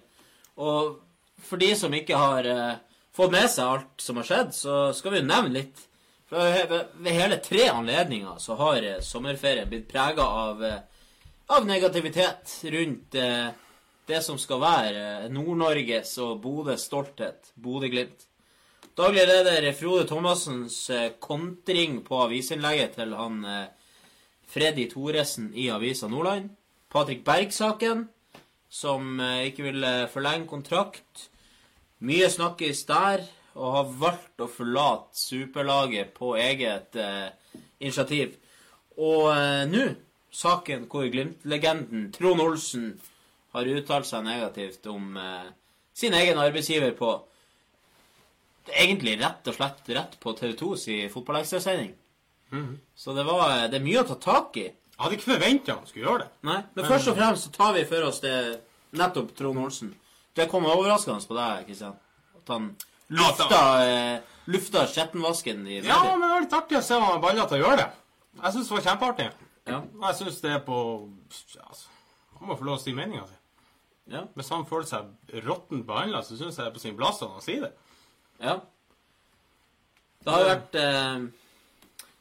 Og 0.57 0.97
for 1.47 1.61
de 1.61 1.71
som 1.77 1.93
ikke 1.93 2.17
har 2.17 2.47
eh, 2.49 2.79
fått 3.15 3.33
med 3.33 3.49
seg 3.51 3.65
alt 3.65 4.03
som 4.03 4.19
har 4.19 4.27
skjedd, 4.27 4.55
så 4.55 4.79
skal 4.97 5.13
vi 5.13 5.21
jo 5.21 5.29
nevne 5.29 5.55
litt. 5.59 5.83
For 6.27 6.43
ved, 6.43 6.93
ved 6.99 7.15
hele 7.15 7.39
tre 7.39 7.69
anledninger 7.71 8.39
så 8.43 8.57
har 8.59 8.83
eh, 8.83 9.01
sommerferien 9.05 9.69
blitt 9.69 9.87
prega 9.91 10.25
av 10.45 10.63
eh, 10.65 10.79
av 11.47 11.65
negativitet 11.65 12.59
rundt 12.63 13.15
eh, 13.15 13.47
det 14.07 14.19
som 14.23 14.39
skal 14.39 14.59
være 14.59 15.03
eh, 15.23 15.29
Nord-Norges 15.31 16.17
og 16.23 16.41
Bodøs 16.43 16.87
stolthet, 16.89 17.53
Bodø-Glimt. 17.55 18.25
Daglig 18.97 19.27
leder 19.29 19.69
Frode 19.77 20.07
Thomassens 20.09 20.87
kontring 21.21 21.99
på 22.01 22.17
avisinnlegget 22.23 22.95
til 22.97 23.11
han 23.13 23.43
Freddy 24.49 24.87
Thoresen 24.89 25.51
i 25.53 25.67
Avisa 25.69 26.09
Nordland. 26.09 26.49
Patrik 26.91 27.25
Berg-saken, 27.27 28.07
som 28.69 29.19
eh, 29.19 29.49
ikke 29.49 29.67
ville 29.69 29.93
forlenge 30.11 30.47
kontrakt. 30.47 31.27
Mye 31.99 32.29
snakkes 32.29 32.85
der, 32.89 33.25
og 33.57 33.73
har 33.73 33.93
valgt 34.01 34.43
å 34.43 34.49
forlate 34.51 35.17
superlaget 35.17 36.13
på 36.17 36.35
eget 36.37 36.97
eh, 37.01 37.29
initiativ. 37.81 38.35
Og 38.97 39.31
eh, 39.33 39.63
nå 39.69 39.85
saken 40.33 40.85
hvor 40.91 41.07
Glimt-legenden 41.09 42.11
Trond 42.13 42.43
Olsen 42.43 42.91
har 43.55 43.69
uttalt 43.71 44.09
seg 44.09 44.25
negativt 44.27 44.85
om 44.91 45.17
eh, 45.17 45.49
sin 45.97 46.13
egen 46.17 46.39
arbeidsgiver 46.41 46.93
på 46.97 47.15
Egentlig 48.67 49.13
rett 49.15 49.45
og 49.47 49.55
slett 49.55 49.89
rett 49.95 50.17
på 50.19 50.33
TV2 50.35 50.69
si 50.75 50.95
fotballekstrasending. 51.07 51.93
Så 52.99 53.13
det, 53.15 53.23
var, 53.23 53.69
det 53.71 53.77
er 53.79 53.85
mye 53.85 54.01
å 54.01 54.07
ta 54.09 54.17
tak 54.19 54.57
i. 54.59 54.65
Jeg 54.97 55.03
hadde 55.05 55.17
ikke 55.19 55.29
forventa 55.29 55.73
han 55.77 55.85
skulle 55.85 56.07
gjøre 56.07 56.23
det. 56.23 56.29
Nei, 56.49 56.57
Men 56.73 56.85
først 56.89 57.09
og 57.11 57.17
fremst 57.19 57.45
så 57.45 57.51
tar 57.53 57.73
vi 57.75 57.83
for 57.85 58.07
oss 58.07 58.19
det 58.23 58.33
nettopp 58.97 59.35
Trond 59.37 59.61
Olsen. 59.61 59.91
Det 60.33 60.47
kom 60.49 60.65
overraskende 60.65 61.21
på 61.29 61.37
deg, 61.37 61.67
Kristian. 61.67 61.93
At 62.39 62.49
han 62.49 62.71
lufta, 63.13 63.61
eh, 63.85 64.39
lufta 64.49 64.87
skjettenvasken 64.89 65.67
i 65.67 65.81
Ja, 65.85 66.01
men 66.03 66.25
det 66.25 66.31
var 66.31 66.41
litt 66.41 66.57
artig 66.57 66.79
å 66.79 66.81
se 66.81 66.97
om 66.97 67.05
han 67.05 67.17
er 67.19 67.21
balla 67.21 67.45
til 67.45 67.59
å 67.59 67.67
gjøre 67.67 67.77
det. 67.83 67.87
Jeg 68.41 68.53
syns 68.53 68.69
det 68.71 68.77
var 68.77 68.85
kjempeartig. 68.87 69.29
Ja. 69.67 69.81
Jeg 70.07 70.15
syns 70.21 70.41
det 70.41 70.51
er 70.55 70.59
på 70.65 70.77
altså, 71.67 71.87
Han 72.39 72.47
må 72.49 72.57
få 72.57 72.67
lov 72.67 72.77
å 72.77 72.81
si 72.81 72.93
meninga 72.93 73.25
si. 73.27 73.37
Ja. 74.13 74.23
Hvis 74.37 74.49
han 74.53 74.65
føler 74.65 74.87
seg 74.87 75.41
råttent 75.45 75.85
behandla, 75.85 76.23
så 76.23 76.37
syns 76.37 76.55
jeg 76.55 76.63
det 76.63 76.71
er 76.71 76.75
på 76.77 76.83
sin 76.83 76.97
plass 76.97 77.21
at 77.21 77.33
han 77.33 77.43
sier 77.43 77.67
det. 77.67 77.73
Ja. 78.41 78.59
Det 80.23 80.33
har 80.33 80.43
jo 80.43 80.49
vært 80.53 80.77
eh, 80.81 81.27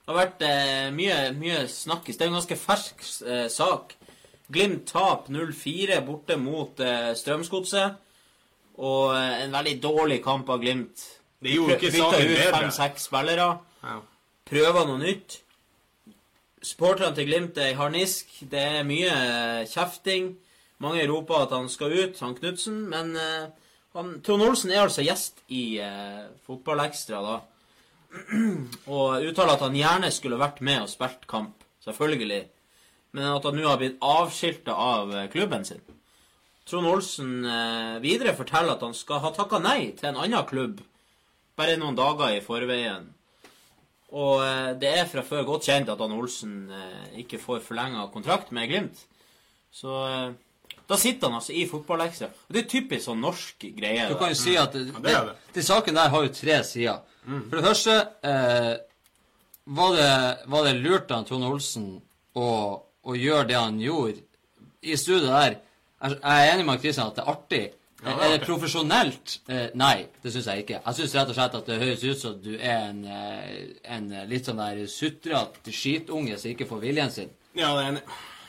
Det 0.06 0.14
har 0.14 0.20
vært 0.20 0.42
eh, 0.46 0.88
mye, 0.94 1.14
mye 1.34 1.62
snakkis. 1.66 2.14
Det 2.14 2.22
er 2.22 2.28
en 2.30 2.36
ganske 2.38 2.56
fersk 2.60 3.00
eh, 3.26 3.46
sak. 3.50 3.96
Glimt 4.54 4.84
tap 4.86 5.26
0-4 5.34 5.96
borte 6.06 6.36
mot 6.38 6.78
eh, 6.78 7.08
Strømsgodset. 7.18 7.96
Og 8.78 9.16
eh, 9.16 9.40
en 9.42 9.56
veldig 9.56 9.72
dårlig 9.82 10.20
kamp 10.22 10.52
av 10.54 10.60
Glimt. 10.62 11.02
Det 11.42 11.56
gjorde 11.56 11.74
ikke 11.80 11.90
Bytta 11.90 12.04
saken 12.04 12.22
ut 12.30 12.36
bedre. 12.36 12.60
fem-seks 12.60 13.08
spillere. 13.10 13.48
Ja. 13.82 13.96
Prøver 14.46 14.86
noe 14.92 15.02
nytt. 15.02 15.40
Supporterne 16.62 17.10
til 17.18 17.26
Glimt 17.26 17.58
er 17.58 17.72
i 17.72 17.76
harnisk. 17.80 18.30
Det 18.46 18.62
er 18.62 18.86
mye 18.86 19.10
eh, 19.10 19.66
kjefting. 19.72 20.36
Mange 20.86 21.02
roper 21.10 21.48
at 21.48 21.56
han 21.56 21.66
skal 21.72 21.98
ut, 21.98 22.22
han 22.22 22.38
Knutsen. 22.38 22.78
Men 22.94 23.10
eh, 23.18 23.50
han, 23.98 24.14
Trond 24.22 24.46
Olsen 24.46 24.70
er 24.70 24.84
altså 24.86 25.02
gjest 25.02 25.42
i 25.50 25.80
Fotballekstra 26.46 27.26
da. 27.26 27.36
Og 28.96 29.26
uttaler 29.28 29.56
at 29.56 29.64
han 29.64 29.76
gjerne 29.76 30.10
skulle 30.14 30.40
vært 30.40 30.62
med 30.64 30.84
og 30.84 30.92
spilt 30.92 31.26
kamp. 31.30 31.64
Selvfølgelig. 31.86 32.44
Men 33.16 33.30
at 33.30 33.46
han 33.46 33.56
nå 33.56 33.66
har 33.68 33.78
blitt 33.80 34.00
avskilta 34.04 34.74
av 34.74 35.12
eh, 35.14 35.28
klubben 35.32 35.64
sin. 35.64 35.82
Trond 36.66 36.90
Olsen 36.90 37.44
eh, 37.46 37.98
videre 38.02 38.34
forteller 38.36 38.74
at 38.74 38.82
han 38.84 38.96
skal 38.96 39.22
ha 39.22 39.32
takka 39.34 39.60
nei 39.62 39.92
til 39.96 40.10
en 40.10 40.18
annen 40.24 40.48
klubb 40.48 40.82
bare 41.56 41.78
noen 41.80 41.96
dager 41.96 42.34
i 42.34 42.42
forveien. 42.44 43.06
Og 44.12 44.42
eh, 44.44 44.72
det 44.80 44.90
er 44.98 45.08
fra 45.08 45.24
før 45.24 45.46
godt 45.54 45.70
kjent 45.70 45.92
at 45.92 46.02
han 46.02 46.16
Olsen 46.16 46.58
ikke 47.22 47.40
får 47.40 47.62
forlenga 47.64 48.08
kontrakt 48.12 48.52
med 48.52 48.68
Glimt. 48.72 49.06
Så 49.72 49.94
da 50.86 50.96
sitter 50.98 51.28
han 51.28 51.38
altså 51.38 51.54
i 51.56 51.64
fotballekstra. 51.68 52.28
Og 52.48 52.54
det 52.54 52.62
er 52.62 52.70
typisk 52.70 53.08
sånn 53.08 53.22
norsk 53.22 53.64
greie. 53.76 54.06
Du 54.10 54.18
kan 54.20 54.30
jo 54.32 54.38
si 54.38 54.54
at 54.58 54.74
det, 54.74 54.88
det 54.92 55.14
det. 55.14 55.34
de 55.56 55.64
sakene 55.66 56.02
der 56.02 56.12
har 56.12 56.26
jo 56.26 56.34
tre 56.34 56.58
sider. 56.66 57.00
For 57.26 57.58
det 57.58 57.64
første 57.64 57.94
eh, 58.22 58.74
var, 59.64 59.96
det, 59.96 60.10
var 60.46 60.66
det 60.66 60.76
lurt 60.78 61.10
av 61.10 61.24
Trond 61.26 61.46
Olsen 61.48 61.88
å, 62.38 62.50
å 63.02 63.16
gjøre 63.18 63.48
det 63.50 63.56
han 63.58 63.80
gjorde 63.82 64.22
i 64.86 64.94
studiet 64.98 65.32
der. 65.32 65.56
Jeg 66.06 66.20
er 66.22 66.52
enig 66.52 66.66
med 66.68 66.82
Kristian 66.82 67.10
at 67.10 67.18
det 67.18 67.24
er 67.24 67.32
artig. 67.32 67.64
Ja, 68.04 68.12
det 68.12 68.14
er 68.14 68.26
er 68.26 68.32
det 68.36 68.46
profesjonelt? 68.46 69.38
Eh, 69.48 69.66
nei, 69.74 70.06
det 70.22 70.30
syns 70.34 70.46
jeg 70.52 70.62
ikke. 70.62 70.78
Jeg 70.84 70.98
syns 71.00 71.16
rett 71.16 71.32
og 71.32 71.38
slett 71.38 71.58
at 71.58 71.70
det 71.70 71.80
høres 71.80 72.04
ut 72.04 72.22
som 72.22 72.38
du 72.44 72.52
er 72.54 72.90
en, 72.92 73.02
eh, 73.10 73.58
en 73.96 74.08
litt 74.30 74.46
sånn 74.46 74.60
der 74.60 74.84
sutrete 74.92 75.74
skitunge 75.74 76.38
som 76.38 76.52
ikke 76.52 76.68
får 76.68 76.82
viljen 76.84 77.10
sin. 77.10 77.32
Ja, 77.56 77.72
det 77.74 77.86
er 77.86 77.92
enig. 77.94 78.04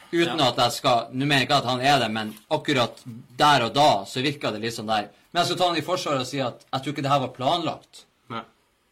Uten 0.08 0.40
at 0.40 0.60
jeg 0.62 0.72
skal 0.78 1.10
Nå 1.12 1.26
mener 1.26 1.42
jeg 1.42 1.50
ikke 1.50 1.58
at 1.60 1.68
han 1.68 1.82
er 1.84 1.98
det, 2.00 2.12
men 2.12 2.30
akkurat 2.54 3.02
der 3.40 3.66
og 3.66 3.74
da 3.76 3.90
så 4.08 4.24
virka 4.24 4.54
det 4.54 4.62
litt 4.64 4.76
sånn 4.78 4.92
der. 4.92 5.10
Men 5.32 5.42
jeg 5.42 5.50
skal 5.50 5.60
ta 5.60 5.72
han 5.72 5.80
i 5.80 5.86
forsvar 5.86 6.22
og 6.22 6.28
si 6.30 6.40
at 6.44 6.64
jeg 6.68 6.84
tror 6.84 6.94
ikke 6.94 7.04
det 7.08 7.12
her 7.12 7.24
var 7.26 7.34
planlagt. 7.36 8.07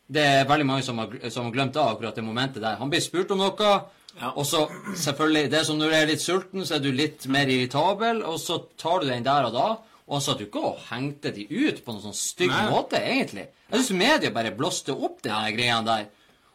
Det 0.08 0.22
er 0.22 0.46
veldig 0.46 0.66
mange 0.70 0.84
som 0.86 1.00
har, 1.02 1.14
som 1.34 1.48
har 1.48 1.54
glemt 1.56 1.78
av 1.82 1.96
akkurat 1.96 2.16
det 2.16 2.24
momentet 2.24 2.62
der. 2.62 2.76
Han 2.78 2.92
blir 2.92 3.02
spurt 3.02 3.32
om 3.32 3.40
noe, 3.42 3.72
Ja. 4.16 4.30
og 4.32 4.46
så 4.48 4.70
selvfølgelig 4.96 5.50
Det 5.52 5.60
er 5.60 5.64
som 5.68 5.78
når 5.78 5.90
du 5.90 5.96
er 5.96 6.06
litt 6.08 6.22
sulten, 6.22 6.62
så 6.66 6.76
er 6.76 6.80
du 6.80 6.92
litt 6.92 7.26
mer 7.28 7.48
irritabel, 7.48 8.22
og 8.24 8.38
så 8.40 8.62
tar 8.78 9.02
du 9.02 9.08
den 9.08 9.24
der 9.24 9.46
og 9.50 9.54
da. 9.54 9.78
Og 10.08 10.14
han 10.16 10.22
satt 10.22 10.40
jo 10.40 10.46
ikke 10.46 10.62
og 10.64 10.78
hengte 10.92 11.34
de 11.34 11.48
ut 11.50 11.82
på 11.84 11.92
noen 11.92 12.04
sånn 12.04 12.14
stygg 12.16 12.52
Nei. 12.54 12.70
måte, 12.70 12.96
egentlig. 13.02 13.48
Jeg 13.72 13.80
syns 13.82 13.92
media 13.98 14.30
bare 14.32 14.52
blåste 14.56 14.94
opp 14.94 15.22
den 15.26 15.34
der 15.34 15.52
greia 15.58 15.82
der. 15.84 16.06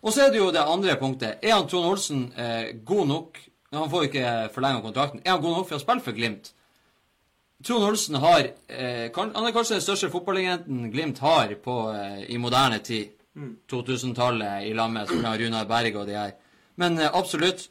Og 0.03 0.13
så 0.15 0.23
er 0.27 0.31
det 0.31 0.39
jo 0.39 0.51
det 0.55 0.63
andre 0.63 0.95
punktet. 0.97 1.43
Er 1.43 1.53
han 1.59 1.67
Trond 1.69 1.85
Olsen 1.91 2.33
eh, 2.37 2.73
god 2.85 3.07
nok 3.09 3.39
Han 3.73 3.91
får 3.91 4.03
jo 4.03 4.09
ikke 4.09 4.31
forlenga 4.55 4.81
kontrakten. 4.83 5.21
Er 5.25 5.31
han 5.37 5.43
god 5.43 5.57
nok 5.59 5.69
for 5.69 5.77
å 5.77 5.83
spille 5.83 6.01
for 6.03 6.13
Glimt? 6.17 6.53
Trond 7.63 7.85
Olsen 7.85 8.17
har 8.23 8.49
eh, 8.69 9.11
kan, 9.15 9.35
Han 9.35 9.47
er 9.47 9.53
kanskje 9.53 9.77
den 9.77 9.85
største 9.85 10.09
fotballegenten 10.11 10.89
Glimt 10.91 11.19
har 11.23 11.53
på, 11.63 11.77
eh, 11.95 12.25
i 12.35 12.39
moderne 12.39 12.79
tid. 12.83 13.11
2000-tallet 13.36 14.66
i 14.66 14.73
lag 14.74 14.90
med 14.93 15.11
Runar 15.11 15.69
Berg 15.69 15.97
og 15.97 16.09
de 16.09 16.16
her. 16.19 16.32
Men 16.81 16.98
eh, 16.98 17.11
absolutt. 17.12 17.69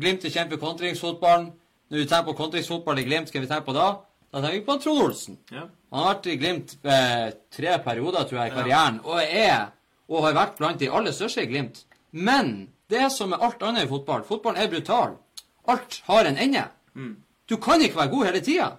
Glimt 0.00 0.24
er 0.24 0.48
for 0.48 0.62
kontringsfotballen. 0.62 1.50
Når 1.90 1.98
vi 1.98 2.06
tenker 2.06 2.28
på 2.30 2.36
kontringsfotball 2.38 3.00
i 3.02 3.04
Glimt, 3.04 3.28
skal 3.28 3.42
vi 3.42 3.50
tenke 3.50 3.66
på 3.66 3.74
da? 3.74 3.88
Da 4.30 4.40
tenker 4.40 4.60
vi 4.60 4.66
på 4.66 4.76
Trond 4.78 5.02
Olsen. 5.02 5.38
Ja. 5.50 5.66
Han 5.90 6.04
har 6.04 6.14
vært 6.14 6.28
i 6.30 6.36
Glimt 6.38 6.76
eh, 6.86 7.30
tre 7.50 7.72
perioder, 7.82 8.28
tror 8.28 8.40
jeg, 8.40 8.52
i 8.52 8.54
karrieren, 8.54 9.00
og 9.04 9.18
er 9.24 9.72
og 10.10 10.24
har 10.26 10.34
vært 10.34 10.56
blant 10.58 10.78
de 10.82 10.90
aller 10.90 11.14
største 11.14 11.44
i 11.44 11.50
Glimt. 11.50 11.84
Men 12.10 12.70
det 12.90 13.02
er 13.04 13.10
som 13.14 13.30
med 13.30 13.42
alt 13.42 13.62
annet 13.62 13.86
i 13.86 13.90
fotball. 13.90 14.24
Fotballen 14.26 14.62
er 14.62 14.70
brutal. 14.70 15.18
Alt 15.70 16.00
har 16.08 16.26
en 16.26 16.38
ende. 16.38 16.64
Du 17.50 17.56
kan 17.62 17.82
ikke 17.82 17.98
være 17.98 18.10
god 18.14 18.24
hele 18.30 18.40
tida. 18.42 18.70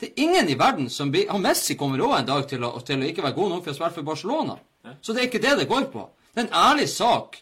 Det 0.00 0.08
er 0.08 0.22
ingen 0.24 0.48
i 0.48 0.56
verden 0.58 0.88
som 0.90 1.12
blir 1.12 1.30
Messi 1.38 1.76
kommer 1.78 2.00
òg 2.04 2.16
en 2.18 2.26
dag 2.26 2.48
til 2.48 2.64
å, 2.64 2.72
til 2.84 3.00
å 3.00 3.08
ikke 3.08 3.22
være 3.22 3.36
god 3.36 3.52
nok 3.52 3.64
for 3.64 3.72
å 3.72 3.76
spille 3.76 3.96
for 3.96 4.08
Barcelona. 4.08 4.56
Så 5.00 5.12
det 5.12 5.22
er 5.22 5.28
ikke 5.28 5.42
det 5.42 5.58
det 5.58 5.68
går 5.68 5.90
på. 5.92 6.06
Det 6.34 6.42
er 6.42 6.48
en 6.48 6.58
ærlig 6.70 6.88
sak 6.88 7.40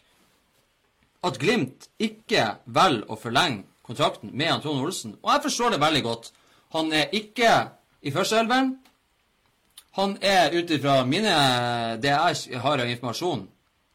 at 1.23 1.39
Glimt 1.39 1.89
ikke 1.99 2.45
velger 2.65 3.11
å 3.11 3.17
forlenge 3.19 3.65
kontrakten 3.85 4.31
med 4.33 4.61
Trond 4.63 4.83
Olsen. 4.85 5.15
Og 5.23 5.33
jeg 5.33 5.45
forstår 5.47 5.75
det 5.75 5.81
veldig 5.81 6.03
godt. 6.03 6.31
Han 6.75 6.93
er 6.93 7.13
ikke 7.15 7.53
i 8.01 8.13
førsteelveren. 8.13 8.75
Han 9.97 10.17
er 10.21 10.53
ut 10.53 10.69
ifra 10.71 11.01
mine 11.05 11.33
det 12.01 12.13
jeg 12.13 12.59
har 12.61 12.79
av 12.79 12.89
informasjon, 12.89 13.47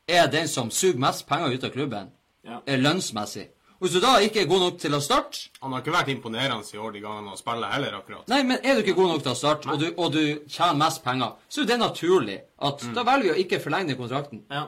er 0.09 0.27
den 0.29 0.49
som 0.51 0.71
suger 0.71 0.99
mest 1.01 1.25
penger 1.29 1.55
ut 1.55 1.65
av 1.65 1.73
klubben. 1.73 2.11
Ja. 2.45 2.59
Lønnsmessig. 2.67 3.47
Hvis 3.83 3.93
du 3.93 4.01
da 4.01 4.13
ikke 4.23 4.41
er 4.43 4.47
god 4.49 4.61
nok 4.61 4.77
til 4.81 4.95
å 4.95 5.01
starte 5.03 5.49
Han 5.63 5.73
har 5.73 5.81
ikke 5.83 5.93
vært 5.93 6.09
imponerende 6.13 6.65
i 6.75 6.79
år 6.79 6.93
de 6.95 7.01
gangene 7.03 7.29
han 7.33 7.37
spiller 7.41 7.69
heller, 7.73 7.97
akkurat. 7.99 8.29
Nei, 8.29 8.43
men 8.47 8.59
er 8.63 8.75
du 8.75 8.81
ikke 8.85 8.95
god 8.97 9.09
nok 9.13 9.23
til 9.23 9.33
å 9.33 9.37
starte, 9.37 9.69
og 9.73 9.81
du, 9.83 9.89
og 9.97 10.13
du 10.15 10.21
tjener 10.49 10.79
mest 10.79 11.03
penger, 11.05 11.33
så 11.49 11.61
er 11.63 11.67
det 11.73 11.79
naturlig 11.83 12.39
at 12.69 12.87
da 12.95 13.03
velger 13.05 13.29
vi 13.29 13.35
å 13.35 13.41
ikke 13.45 13.61
forlenge 13.65 13.97
kontrakten. 13.99 14.45
Ja. 14.51 14.67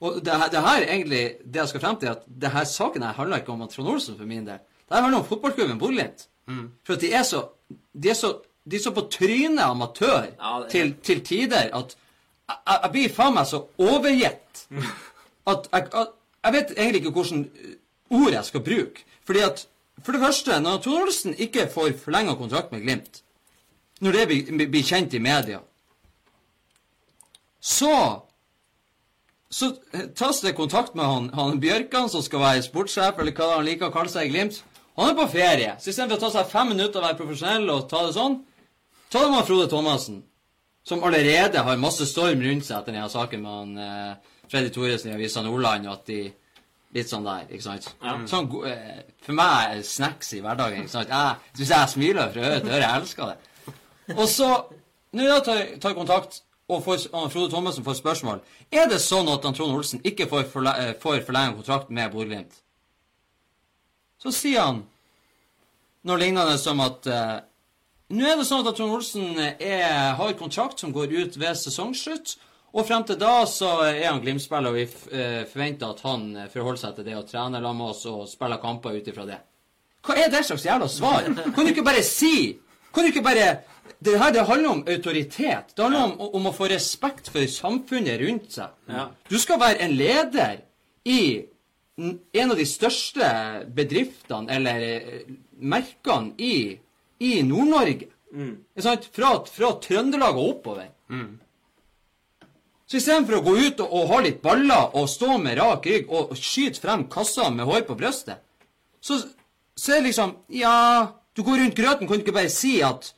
Og 0.00 0.18
det, 0.24 0.32
her- 0.40 0.50
det 0.52 0.60
her 0.64 0.80
er 0.82 0.88
egentlig 0.94 1.22
det 1.44 1.60
jeg 1.62 1.68
skal 1.68 1.80
frem 1.84 1.96
til, 2.00 2.08
at 2.16 2.24
det 2.28 2.50
her 2.52 2.64
saken 2.68 3.02
her 3.06 3.12
handler 3.16 3.40
ikke 3.44 3.52
om 3.54 3.62
Trond 3.68 3.88
Olsen 3.88 4.16
for 4.18 4.26
min 4.28 4.44
del. 4.48 4.58
Det 4.88 4.94
her 4.96 5.02
handler 5.06 5.20
om 5.22 5.28
fotballklubben 5.28 5.78
Bodø-Glimt. 5.80 6.26
For 6.84 6.94
at 6.94 7.00
de 7.00 7.12
er 7.12 7.22
så 7.26 7.44
De 7.96 8.08
er 8.10 8.14
så, 8.14 8.28
de 8.70 8.76
er 8.76 8.80
så 8.84 8.90
på 8.94 9.02
trynet 9.10 9.58
amatør 9.64 10.26
Ja, 10.38 10.58
er- 10.62 10.68
til, 10.70 10.94
til 11.02 11.20
tider 11.24 11.70
at 11.74 11.96
jeg, 12.48 12.58
jeg- 12.82 12.92
blir 12.92 13.08
faen 13.14 13.34
meg 13.34 13.46
så 13.46 13.64
overgitt 13.78 14.66
at 15.46 15.68
jeg, 15.72 15.88
jeg, 15.92 16.06
jeg 16.44 16.52
vet 16.52 16.70
egentlig 16.76 17.00
ikke 17.02 17.10
hvilket 17.16 17.78
ord 18.10 18.32
jeg 18.32 18.44
skal 18.44 18.64
bruke. 18.66 19.06
Fordi 19.26 19.42
at 19.46 19.66
For 20.04 20.12
det 20.12 20.20
første, 20.20 20.60
når 20.60 20.82
Trond 20.84 21.02
Olsen 21.06 21.34
ikke 21.40 21.70
får 21.72 21.94
forlenga 21.96 22.34
kontrakt 22.36 22.72
med 22.72 22.82
Glimt, 22.84 23.22
når 24.00 24.12
det 24.12 24.26
blir, 24.28 24.68
blir 24.68 24.84
kjent 24.84 25.14
i 25.14 25.18
media, 25.18 25.62
så 27.60 28.20
så 29.50 29.70
tas 30.18 30.40
det 30.40 30.56
kontakt 30.56 30.94
med 30.94 31.04
han, 31.06 31.28
han 31.34 31.60
Bjørkan, 31.60 32.10
som 32.12 32.22
skal 32.22 32.42
være 32.42 32.64
sportssjef, 32.66 33.18
eller 33.18 33.32
hva 33.32 33.54
han 33.54 33.66
liker 33.66 33.88
å 33.88 33.94
kalle 33.94 34.10
seg 34.12 34.26
i 34.26 34.32
Glimt. 34.34 34.58
Han 34.96 35.12
er 35.12 35.18
på 35.18 35.26
ferie. 35.32 35.74
Så 35.80 35.92
istedenfor 35.92 36.18
å 36.18 36.24
ta 36.24 36.30
seg 36.34 36.50
fem 36.50 36.72
minutter 36.72 37.00
og 37.00 37.06
være 37.06 37.18
profesjonell 37.20 37.70
og 37.72 37.86
ta 37.90 38.02
det 38.06 38.14
sånn, 38.16 38.40
ta 39.12 39.22
det 39.22 39.30
med 39.32 39.46
Frode 39.48 39.68
Thomassen, 39.70 40.22
som 40.86 41.04
allerede 41.06 41.62
har 41.62 41.80
masse 41.80 42.08
storm 42.08 42.42
rundt 42.42 42.66
seg 42.66 42.80
etter 42.80 42.96
denne 42.96 43.10
saken 43.12 43.42
med 43.44 43.54
han 43.60 43.84
eh, 43.84 44.34
Freddy 44.50 44.72
Thoresen 44.74 45.12
i 45.12 45.16
Avisa 45.16 45.44
Nordland, 45.44 45.86
og 45.86 45.98
at 45.98 46.10
de 46.10 46.20
Litt 46.96 47.10
sånn 47.12 47.26
der, 47.26 47.44
ikke 47.50 47.66
sant? 47.66 47.90
Ja. 48.00 48.14
Sånn, 48.30 48.48
eh, 48.70 49.04
for 49.26 49.36
meg 49.36 49.76
er 49.76 49.84
snacks 49.84 50.32
i 50.32 50.40
hverdagen, 50.44 50.86
ikke 50.86 50.94
sant? 50.94 51.12
Jeg, 51.12 51.52
hvis 51.58 51.72
jeg 51.74 51.92
smiler 51.92 52.32
fra 52.32 52.46
øre 52.48 52.62
til 52.62 52.72
øre, 52.72 52.82
jeg 52.86 53.00
elsker 53.02 53.32
det. 53.32 53.74
Og 54.16 54.26
så, 54.32 54.50
når 55.12 55.28
jeg 55.28 55.46
tar, 55.48 55.62
tar 55.82 55.96
kontakt, 55.98 56.40
og, 56.66 56.80
får, 56.82 57.08
og 57.12 57.28
Frode 57.30 57.50
Thommessen 57.52 57.84
får 57.86 57.98
spørsmål, 58.00 58.40
er 58.74 58.88
det 58.90 58.98
sånn 59.02 59.28
at 59.30 59.44
Trond 59.44 59.76
Olsen 59.76 60.00
ikke 60.08 60.26
får, 60.30 60.48
forle, 60.50 60.72
eh, 60.82 60.94
får 61.02 61.20
forlenget 61.26 61.60
kontrakt 61.60 61.92
med 61.94 62.10
Bodø-Glimt? 62.14 62.62
Så 64.22 64.32
sier 64.34 64.64
han 64.64 64.80
noe 66.06 66.18
lignende 66.18 66.56
som 66.58 66.80
at 66.82 67.06
uh, 67.10 67.36
nå 68.14 68.26
er 68.26 68.38
det 68.38 68.46
sånn 68.48 68.66
at 68.66 68.76
Trond 68.78 68.96
Olsen 68.96 69.38
er, 69.38 70.14
har 70.18 70.34
kontrakt 70.38 70.82
som 70.82 70.94
går 70.94 71.12
ut 71.12 71.38
ved 71.38 71.58
sesongslutt. 71.58 72.36
Og 72.74 72.84
frem 72.84 73.04
til 73.08 73.18
da 73.20 73.34
så 73.48 73.70
er 73.86 74.08
han 74.08 74.20
Glimt-spiller, 74.20 74.72
og 74.72 74.76
vi 74.76 74.84
eh, 75.16 75.44
forventer 75.48 75.92
at 75.94 76.02
han 76.04 76.26
eh, 76.36 76.50
forholder 76.52 76.82
seg 76.82 76.98
til 76.98 77.06
det 77.06 77.16
og 77.16 77.28
trener 77.30 77.62
sammen 77.62 77.80
med 77.82 77.92
oss 77.94 78.02
og 78.10 78.26
spiller 78.28 78.60
kamper 78.62 78.98
ut 78.98 79.08
ifra 79.12 79.24
det. 79.28 79.38
Hva 80.06 80.16
er 80.22 80.30
det 80.30 80.44
slags 80.46 80.66
jævla 80.66 80.88
svar? 80.90 81.26
Kan 81.26 81.64
du 81.64 81.72
ikke 81.72 81.86
bare 81.86 82.04
si 82.06 82.58
Kan 82.94 83.04
du 83.04 83.10
ikke 83.10 83.24
bare 83.26 83.46
Det 83.98 84.18
her 84.20 84.30
det 84.32 84.44
handler 84.46 84.70
om 84.70 84.84
autoritet. 84.86 85.72
Det 85.74 85.82
handler 85.82 86.02
om, 86.04 86.34
om 86.36 86.46
å 86.46 86.52
få 86.54 86.68
respekt 86.68 87.30
for 87.32 87.46
samfunnet 87.48 88.20
rundt 88.20 88.52
seg. 88.52 88.74
Ja. 88.92 89.06
Du 89.30 89.38
skal 89.40 89.60
være 89.60 89.80
en 89.86 89.94
leder 89.96 90.60
i 91.08 91.20
en 91.96 92.50
av 92.52 92.58
de 92.58 92.66
største 92.68 93.30
bedriftene 93.72 94.52
eller 94.52 94.84
eh, 94.84 95.32
merkene 95.56 96.34
i, 96.36 96.76
i 97.24 97.32
Nord-Norge. 97.42 98.10
Mm. 98.36 98.52
Fra, 98.84 99.32
fra 99.48 99.72
Trøndelag 99.80 100.36
og 100.36 100.50
oppover. 100.58 100.90
Så 102.86 103.00
istedenfor 103.00 103.40
å 103.40 103.44
gå 103.46 103.54
ut 103.58 103.80
og, 103.82 103.90
og 103.90 104.10
ha 104.12 104.20
litt 104.22 104.42
baller 104.44 104.94
og 104.94 105.08
stå 105.10 105.38
med 105.42 105.58
rak 105.58 105.86
rygg 105.90 106.10
og 106.12 106.36
skyte 106.38 106.82
frem 106.82 107.06
kassa 107.10 107.48
med 107.50 107.66
hår 107.66 107.82
på 107.88 107.96
brystet, 107.98 108.42
så, 109.02 109.18
så 109.74 109.96
er 109.96 110.00
det 110.00 110.12
liksom 110.12 110.36
Ja, 110.54 111.16
du 111.34 111.42
går 111.46 111.60
rundt 111.62 111.78
grøten, 111.78 112.06
kan 112.06 112.18
du 112.18 112.24
ikke 112.24 112.36
bare 112.36 112.52
si 112.52 112.78
at 112.86 113.12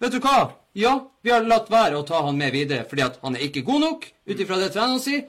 Vet 0.00 0.14
du 0.16 0.20
hva? 0.24 0.54
Ja, 0.72 0.94
vi 1.20 1.32
har 1.32 1.44
latt 1.44 1.68
være 1.68 1.98
å 1.98 2.06
ta 2.08 2.22
han 2.24 2.38
med 2.40 2.54
videre 2.54 2.86
fordi 2.88 3.04
at 3.04 3.18
han 3.24 3.36
er 3.36 3.44
ikke 3.48 3.66
god 3.66 3.84
nok 3.84 4.06
ut 4.30 4.40
ifra 4.40 4.56
det 4.60 4.70
treneren 4.72 5.02
sier, 5.02 5.26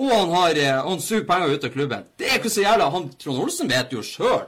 og 0.00 0.12
han 0.14 0.32
har 0.32 0.56
eh, 0.56 0.78
han 0.86 1.02
suger 1.04 1.26
penger 1.28 1.52
ut 1.52 1.66
av 1.66 1.74
klubben. 1.74 2.06
Det 2.16 2.30
er 2.30 2.38
ikke 2.38 2.52
så 2.54 2.62
jævla 2.64 2.86
han, 2.94 3.10
Trond 3.20 3.42
Olsen 3.42 3.68
vet 3.68 3.92
jo 3.92 4.04
sjøl. 4.06 4.46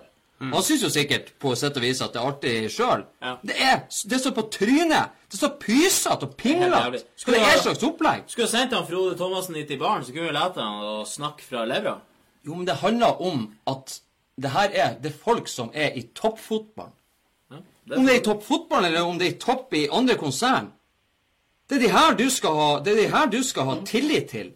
Han 0.51 0.63
syns 0.67 0.83
jo 0.83 0.89
sikkert 0.91 1.29
på 1.39 1.53
sett 1.59 1.77
og 1.79 1.85
vis 1.85 2.01
at 2.03 2.15
det 2.15 2.19
er 2.21 2.29
artig 2.29 2.55
sjøl. 2.75 3.05
Ja. 3.23 3.37
Det 3.47 3.57
er 3.63 3.83
det 4.11 4.19
står 4.21 4.35
på 4.35 4.43
trynet. 4.51 5.13
Det 5.31 5.39
står 5.39 5.53
pysete 5.63 6.27
og 6.27 6.37
pinglete. 6.37 7.03
det 7.27 7.39
er 7.39 7.61
slags 7.63 7.85
opplegg? 7.87 8.25
Skulle 8.27 8.49
du 8.49 8.53
sendt 8.57 8.75
han 8.75 8.87
Frode 8.89 9.15
Thomassen 9.21 9.55
dit 9.55 9.71
i 9.71 9.79
baren, 9.79 10.03
så 10.05 10.13
kunne 10.13 10.31
vi 10.33 10.35
lært 10.35 10.59
han 10.59 10.83
å 10.83 10.97
snakke 11.07 11.47
fra 11.47 11.63
levra. 11.69 12.01
Jo, 12.43 12.57
men 12.57 12.67
det 12.67 12.81
handler 12.83 13.23
om 13.23 13.45
at 13.71 14.01
det 14.43 14.51
her 14.51 14.75
er 14.75 14.95
det 15.03 15.13
er 15.13 15.19
folk 15.25 15.49
som 15.49 15.71
er 15.75 15.95
i 15.95 16.03
toppfotballen. 16.17 16.95
Ja, 17.53 17.61
Om 17.97 18.07
det 18.07 18.15
er 18.15 18.21
i 18.21 18.25
toppfotballen, 18.25 18.91
eller 18.91 19.07
om 19.07 19.19
det 19.19 19.27
er 19.29 19.35
i 19.37 19.41
topp 19.43 19.75
i 19.79 19.87
andre 19.93 20.17
konsern. 20.19 20.73
Det 21.69 21.79
er 21.79 21.87
de 21.87 21.93
her 21.93 22.17
du 22.19 22.27
skal 22.31 22.57
ha, 22.59 22.71
det 22.85 22.93
er 22.93 23.03
de 23.03 23.11
her 23.15 23.31
du 23.31 23.43
skal 23.47 23.69
ha 23.71 23.77
tillit 23.87 24.29
til. 24.35 24.53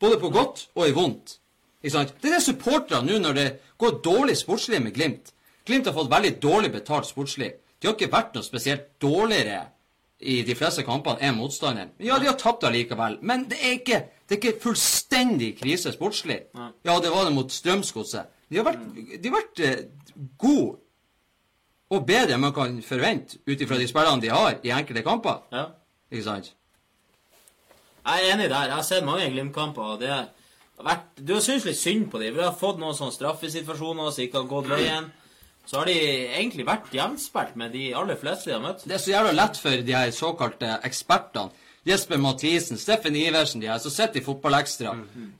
Både 0.00 0.18
på 0.20 0.30
godt 0.32 0.68
og 0.74 0.88
i 0.88 0.92
vondt. 0.96 1.39
Ikke 1.80 1.94
sant? 1.96 2.14
Det 2.20 2.30
er 2.30 2.38
det 2.38 2.44
supporterne 2.44 3.08
nå 3.08 3.18
når 3.24 3.36
det 3.38 3.48
går 3.80 4.00
dårlig 4.04 4.36
sportslig 4.36 4.80
med 4.84 4.94
Glimt. 4.94 5.32
Glimt 5.66 5.88
har 5.88 5.96
fått 5.96 6.10
veldig 6.12 6.32
dårlig 6.42 6.72
betalt 6.74 7.08
sportslig. 7.08 7.52
De 7.80 7.88
har 7.88 7.96
ikke 7.96 8.12
vært 8.12 8.34
noe 8.36 8.44
spesielt 8.44 8.90
dårligere 9.00 9.62
i 10.20 10.42
de 10.44 10.54
fleste 10.56 10.84
kampene 10.84 11.22
enn 11.24 11.38
motstanderen. 11.38 11.94
Ja, 12.04 12.18
de 12.20 12.28
har 12.28 12.36
tapt 12.40 12.66
allikevel, 12.68 13.16
men 13.24 13.46
det 13.48 13.56
er 13.64 13.78
ikke, 13.78 14.02
det 14.28 14.36
er 14.36 14.40
ikke 14.42 14.62
fullstendig 14.66 15.54
krise 15.62 15.94
sportslig. 15.94 16.42
Ja, 16.84 16.98
det 17.00 17.12
var 17.14 17.24
det 17.24 17.32
mot 17.36 17.52
Strømsgodset. 17.52 18.28
De 18.50 18.58
har 18.60 18.66
vært, 18.66 18.84
de 18.92 19.30
har 19.30 19.36
vært 19.38 19.62
eh, 19.64 19.82
gode 20.40 20.80
og 21.90 22.04
bedre 22.06 22.36
enn 22.36 22.42
man 22.42 22.54
kan 22.54 22.76
forvente 22.86 23.40
ut 23.48 23.62
ifra 23.62 23.78
de 23.80 23.86
spillene 23.90 24.22
de 24.22 24.30
har 24.30 24.58
i 24.62 24.72
enkelte 24.74 25.02
kamper. 25.06 25.40
Ja. 25.54 25.64
Ikke 26.10 26.26
sant? 26.26 26.52
Jeg 28.00 28.26
er 28.26 28.34
enig 28.34 28.50
der. 28.50 28.68
Jeg 28.68 28.76
har 28.76 28.86
sett 28.86 29.06
mange 29.06 29.30
Glimt-kamper, 29.30 29.94
og 29.94 30.00
det 30.02 30.10
har 30.10 30.28
vært 30.86 31.20
Du 31.20 31.34
har 31.36 31.42
syntes 31.44 31.66
litt 31.68 31.80
synd 31.80 32.10
på 32.12 32.20
dem. 32.22 32.36
Vi 32.36 32.44
har 32.44 32.56
fått 32.56 32.80
noen 32.80 32.96
sånne 32.96 33.14
straffesituasjoner 33.16 34.12
som 34.12 34.24
ikke 34.24 34.42
har 34.42 34.50
gått 34.50 34.70
veien. 34.70 35.10
Så 35.68 35.78
har 35.78 35.86
de 35.86 35.96
egentlig 36.34 36.64
vært 36.66 36.94
jevnspilt 36.94 37.56
med 37.60 37.74
de 37.76 37.90
aller 37.94 38.18
fleste 38.18 38.50
de 38.50 38.56
har 38.56 38.62
møtt. 38.64 38.86
Det 38.88 38.96
er 38.96 39.02
så 39.02 39.12
jævla 39.12 39.34
lett 39.36 39.60
for 39.60 39.84
de 39.86 39.94
her 39.94 40.14
såkalte 40.14 40.78
ekspertene. 40.88 41.66
Jesper 41.86 42.18
Mathisen, 42.20 42.76
Steffen 42.76 43.14
Iversen, 43.16 43.60
de 43.62 43.70
her 43.70 43.78
som 43.80 43.92
sitter 43.92 44.20
i 44.20 44.24
Fotballekstra. 44.24 44.92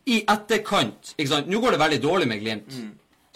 I 0.08 0.22
etterkant 0.22 1.12
ikke 1.18 1.32
sant? 1.34 1.50
Nå 1.52 1.60
går 1.60 1.76
det 1.76 1.82
veldig 1.82 1.98
dårlig 2.02 2.28
med 2.30 2.40
Glimt. 2.40 2.78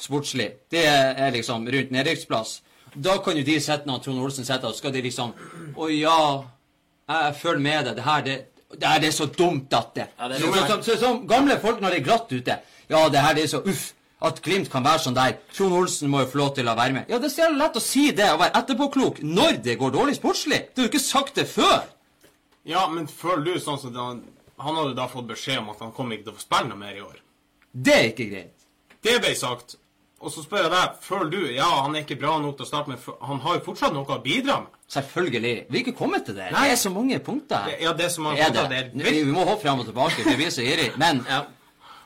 Sportslig. 0.01 0.49
Det 0.73 0.87
er 0.87 1.35
liksom 1.35 1.69
rundt 1.69 1.93
nedrykksplass. 1.93 2.63
Da 2.95 3.19
kan 3.19 3.37
jo 3.37 3.45
de 3.45 3.59
sitte 3.61 3.91
når 3.91 4.01
Trond 4.05 4.23
Olsen 4.23 4.47
sitter 4.47 4.71
og 4.71 4.77
skal 4.79 4.93
de 4.95 5.03
liksom 5.03 5.33
Å 5.75 5.89
ja, 5.91 6.19
jeg 7.11 7.37
følger 7.41 7.65
med 7.67 7.89
deg. 7.89 7.97
Det 7.97 8.05
her, 8.07 8.25
det, 8.25 8.37
det 8.81 8.95
det 9.03 9.11
er 9.11 9.17
så 9.17 9.27
dumt 9.27 9.75
at 9.75 9.93
det 9.97 10.07
Ja, 10.19 10.29
det 10.29 10.39
er 10.39 10.67
så, 10.67 10.79
så, 10.83 10.97
så, 11.01 11.13
Gamle 11.29 11.59
folk 11.61 11.81
når 11.83 11.95
det 11.95 12.01
er 12.01 12.07
glatt 12.09 12.33
ute. 12.33 12.59
Ja, 12.91 13.09
det 13.09 13.23
her 13.25 13.37
det 13.37 13.45
er 13.45 13.53
så 13.57 13.63
uff. 13.65 13.93
At 14.25 14.39
Glimt 14.41 14.71
kan 14.73 14.85
være 14.85 15.03
sånn 15.05 15.17
der. 15.17 15.35
Trond 15.53 15.75
Olsen 15.77 16.09
må 16.09 16.23
jo 16.23 16.29
få 16.31 16.39
lov 16.41 16.55
til 16.57 16.69
å 16.71 16.77
være 16.79 16.95
med. 16.97 17.11
Ja, 17.13 17.19
det 17.21 17.29
er 17.29 17.35
så 17.35 17.49
lett 17.53 17.77
å 17.77 17.83
si 17.83 18.07
det 18.17 18.31
og 18.33 18.41
være 18.41 18.57
etterpåklok 18.63 19.21
når 19.27 19.59
det 19.67 19.75
går 19.81 19.93
dårlig 19.93 20.15
sportslig. 20.17 20.61
Du 20.73 20.81
har 20.81 20.89
jo 20.89 20.93
ikke 20.93 21.03
sagt 21.03 21.37
det 21.41 21.45
før. 21.51 21.83
Ja, 22.65 22.87
men 22.89 23.09
føler 23.11 23.45
du 23.45 23.61
sånn 23.61 23.81
som 23.81 23.93
da, 23.93 24.15
Han 24.65 24.79
hadde 24.79 24.95
da 24.97 25.09
fått 25.11 25.27
beskjed 25.29 25.61
om 25.61 25.73
at 25.75 25.83
han 25.83 25.93
kom 25.93 26.13
ikke 26.15 26.29
til 26.29 26.33
å 26.33 26.39
få 26.39 26.45
spille 26.47 26.71
noe 26.71 26.81
mer 26.81 26.97
i 26.97 27.03
år. 27.05 27.19
Det 27.75 27.95
er 27.95 28.07
ikke 28.13 28.29
greit. 28.31 28.69
Det 29.05 29.19
ble 29.21 29.35
sagt. 29.37 29.77
Og 30.25 30.33
så 30.33 30.43
spør 30.45 30.63
jeg 30.65 30.71
deg, 30.73 30.95
føler 31.05 31.31
du 31.35 31.41
Ja, 31.53 31.67
han 31.85 31.95
er 31.97 32.01
ikke 32.05 32.17
bra 32.21 32.39
nok 32.41 32.57
til 32.57 32.65
å 32.65 32.69
starte 32.69 32.89
med, 32.91 33.03
han 33.29 33.41
har 33.45 33.59
jo 33.59 33.63
fortsatt 33.67 33.93
noe 33.93 34.07
å 34.09 34.21
bidra 34.25 34.61
med. 34.63 34.71
Selvfølgelig. 34.95 35.55
Vi 35.69 35.79
er 35.79 35.83
ikke 35.85 35.97
kommet 35.99 36.25
til 36.25 36.37
det. 36.39 36.47
Nei. 36.55 36.63
Det 36.69 36.73
er 36.77 36.81
så 36.81 36.93
mange 36.95 37.19
punkter. 37.27 37.69
Ja, 37.83 37.93
det 37.93 38.07
er 38.07 38.13
så 38.15 38.23
er 38.31 38.39
punkter, 38.41 38.69
det. 38.73 38.81
det 38.95 39.07
er 39.07 39.19
Vi, 39.19 39.25
må 39.33 39.45
hoppe 39.45 39.63
frem 39.67 39.83
og 39.83 39.89
tilbake, 39.91 40.23
for 40.25 40.39
vi 40.41 40.47
er 40.49 40.55
så 40.55 40.65
ivrige. 40.65 40.95
Men 41.01 41.21
Ja. 41.29 41.43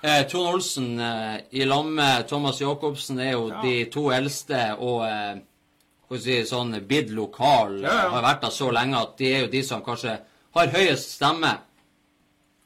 eh, 0.03 0.25
Trond 0.31 0.49
Olsen 0.55 0.99
eh, 1.01 1.41
i 1.53 1.65
lag 1.65 1.85
med 1.87 2.27
Thomas 2.29 2.61
Jacobsen 2.61 3.21
er 3.21 3.33
jo 3.33 3.49
Ja. 3.53 3.63
de 3.63 3.85
to 3.95 4.09
eldste 4.11 4.63
og 4.79 5.05
eh, 5.07 6.19
si, 6.19 6.41
sånn 6.45 6.75
bid 6.89 7.11
lokal. 7.11 7.81
Ja. 7.83 8.09
Har 8.11 8.23
vært 8.23 8.41
der 8.43 8.51
så 8.51 8.71
lenge 8.73 8.99
at 9.01 9.17
de 9.19 9.33
er 9.35 9.41
jo 9.47 9.53
de 9.53 9.63
som 9.63 9.83
kanskje 9.83 10.19
har 10.55 10.67
høyest 10.75 11.15
stemme. 11.19 11.59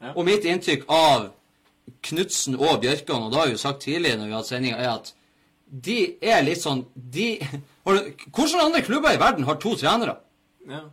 Ja. 0.01 0.13
Og 0.15 0.25
mitt 0.25 0.45
inntrykk 0.45 0.85
av 0.89 1.29
Knutsen 2.01 2.55
og 2.55 2.79
Bjørkan, 2.81 3.23
og 3.25 3.31
det 3.31 3.37
har 3.39 3.45
jeg 3.49 3.53
jo 3.57 3.61
sagt 3.61 3.81
tidligere 3.83 4.17
når 4.17 4.25
vi 4.25 4.31
har 4.31 4.39
hatt 4.41 4.47
sendinger, 4.47 4.77
er 4.79 4.89
at 4.93 5.13
de 5.73 5.97
er 6.21 6.43
litt 6.45 6.61
sånn 6.61 6.83
de, 6.93 7.37
Hvordan 7.83 8.11
Hvilke 8.29 8.61
andre 8.61 8.81
klubber 8.85 9.15
i 9.15 9.19
verden 9.21 9.47
har 9.47 9.57
to 9.61 9.73
trenere? 9.79 10.19
Ja. 10.69 10.83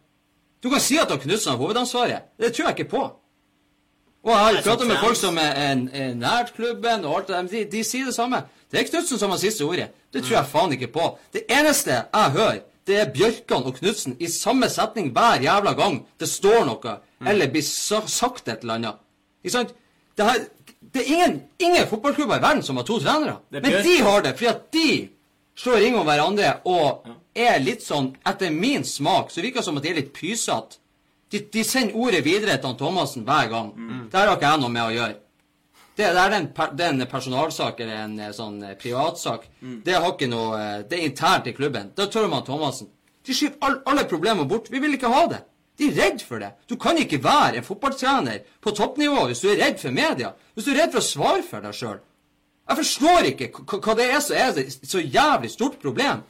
Du 0.60 0.68
kan 0.72 0.80
si 0.82 0.98
at 1.00 1.12
Knutsen 1.12 1.52
har 1.52 1.60
hovedansvaret. 1.60 2.32
Det 2.40 2.52
tror 2.52 2.70
jeg 2.70 2.78
ikke 2.78 2.90
på. 2.96 3.02
Og 4.20 4.32
jeg 4.32 4.40
har 4.40 4.62
prata 4.64 4.84
med 4.84 4.98
folk 5.00 5.16
som 5.16 5.38
er, 5.40 5.54
er, 5.56 5.84
er 5.96 6.16
nært 6.18 6.52
klubben, 6.56 7.06
og 7.08 7.14
alt 7.16 7.30
det 7.30 7.36
der, 7.36 7.46
de, 7.52 7.62
de 7.72 7.84
sier 7.86 8.10
det 8.10 8.14
samme. 8.16 8.42
Det 8.68 8.80
er 8.80 8.88
Knutsen 8.90 9.20
som 9.20 9.32
har 9.32 9.40
siste 9.40 9.64
ordet. 9.64 9.88
Det 10.12 10.24
tror 10.24 10.36
jeg 10.36 10.50
faen 10.50 10.74
ikke 10.76 10.90
på. 10.92 11.06
Det 11.32 11.46
eneste 11.48 11.94
jeg 11.94 12.34
hører, 12.36 12.60
det 12.86 12.98
er 13.00 13.12
Bjørkan 13.14 13.64
og 13.68 13.78
Knutsen 13.78 14.16
i 14.20 14.28
samme 14.28 14.68
setning 14.68 15.12
hver 15.16 15.40
jævla 15.44 15.72
gang 15.78 16.00
det 16.20 16.28
står 16.28 16.66
noe, 16.68 16.96
eller 17.24 17.52
blir 17.52 17.64
sagt 17.64 18.48
et 18.48 18.64
eller 18.64 18.80
annet. 18.80 19.00
Ikke 19.44 19.56
sant? 19.56 19.72
Det, 20.18 20.26
her, 20.26 20.44
det 20.92 21.02
er 21.04 21.14
ingen, 21.14 21.40
ingen 21.58 21.86
fotballklubber 21.86 22.40
i 22.40 22.42
verden 22.42 22.62
som 22.66 22.78
har 22.80 22.86
to 22.88 22.98
trenere. 22.98 23.38
Er 23.52 23.62
Men 23.62 23.82
de 23.86 23.96
har 24.02 24.22
det, 24.24 24.34
fordi 24.38 24.50
at 24.50 24.62
de 24.74 25.08
slår 25.60 25.82
ring 25.84 25.96
om 25.98 26.06
hverandre 26.08 26.52
og 26.68 27.06
er 27.36 27.60
litt 27.62 27.84
sånn, 27.84 28.12
etter 28.26 28.50
min 28.50 28.84
smak, 28.84 29.30
så 29.30 29.42
virker 29.44 29.60
det 29.60 29.66
som 29.68 29.78
at 29.78 29.86
de 29.86 29.92
er 29.92 30.00
litt 30.00 30.14
pysete. 30.16 30.80
De, 31.30 31.38
de 31.46 31.62
sender 31.62 31.94
ordet 31.94 32.24
videre 32.26 32.56
til 32.58 32.74
Thomassen 32.78 33.22
hver 33.26 33.50
gang. 33.52 33.68
Mm. 33.76 34.06
Der 34.10 34.26
har 34.26 34.34
ikke 34.34 34.48
jeg 34.50 34.62
noe 34.64 34.72
med 34.74 34.82
å 34.82 34.94
gjøre. 34.96 35.18
Det, 36.00 36.08
det 36.16 36.22
er 36.24 36.34
en, 36.34 36.48
det 36.74 36.86
er 36.86 36.94
en 36.94 37.06
personalsak 37.10 37.82
eller 37.84 38.00
en 38.06 38.16
eh, 38.18 38.32
sånn 38.34 38.56
privatsak. 38.80 39.44
privatsak. 39.52 39.76
Det 39.86 39.94
har 39.94 40.14
ikke 40.14 40.30
noe 40.30 40.58
eh, 40.58 40.80
Det 40.88 40.98
er 40.98 41.06
internt 41.06 41.46
i 41.46 41.54
klubben. 41.54 41.92
Da 41.94 42.08
tør 42.10 42.26
man 42.32 42.42
Thomassen. 42.46 42.90
De 43.26 43.36
skyver 43.36 43.60
all, 43.66 43.78
alle 43.86 44.06
problemer 44.10 44.48
bort. 44.48 44.70
Vi 44.72 44.80
vil 44.82 44.96
ikke 44.96 45.12
ha 45.12 45.26
det. 45.30 45.42
De 45.80 45.88
er 45.88 45.96
redd 45.96 46.20
for 46.28 46.42
det. 46.42 46.50
Du 46.68 46.76
kan 46.76 46.98
ikke 47.00 47.18
være 47.24 47.56
en 47.62 47.64
fotballtrener 47.64 48.42
på 48.60 48.74
toppnivå 48.76 49.22
hvis 49.30 49.40
du 49.40 49.48
er 49.48 49.60
redd 49.64 49.78
for 49.80 49.94
media. 49.96 50.34
Hvis 50.54 50.66
du 50.68 50.74
er 50.74 50.82
redd 50.82 50.92
for 50.92 51.00
å 51.00 51.06
svare 51.08 51.42
for 51.46 51.64
deg 51.64 51.72
sjøl. 51.78 51.98
Jeg 52.70 52.76
forstår 52.82 53.28
ikke 53.32 53.48
hva- 53.80 53.96
det 53.98 54.10
er 54.14 54.20
som 54.20 54.36
er 54.36 54.58
et 54.60 54.76
så 54.86 55.00
jævlig 55.02 55.50
stort 55.50 55.80
problem. 55.82 56.20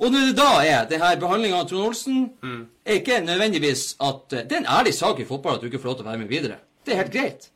Og 0.00 0.12
når 0.12 0.26
det 0.30 0.36
da 0.36 0.50
er 0.64 0.84
denne 0.88 1.16
behandlinga 1.20 1.58
av 1.60 1.66
Trond 1.68 1.86
Olsen, 1.90 2.20
er 2.86 3.00
ikke 3.00 3.18
nødvendigvis 3.24 3.96
at 4.00 4.32
eh, 4.32 4.44
Det 4.48 4.52
er 4.52 4.60
en 4.62 4.70
ærlig 4.78 4.94
sak 4.94 5.18
i 5.20 5.24
fotball 5.28 5.54
at 5.56 5.60
du 5.60 5.66
ikke 5.66 5.80
får 5.82 5.90
lov 5.90 5.96
til 5.98 6.06
å 6.06 6.10
være 6.10 6.18
med 6.22 6.28
videre. 6.28 6.56
Det 6.86 6.94
er 6.94 7.00
helt 7.02 7.12
greit. 7.12 7.50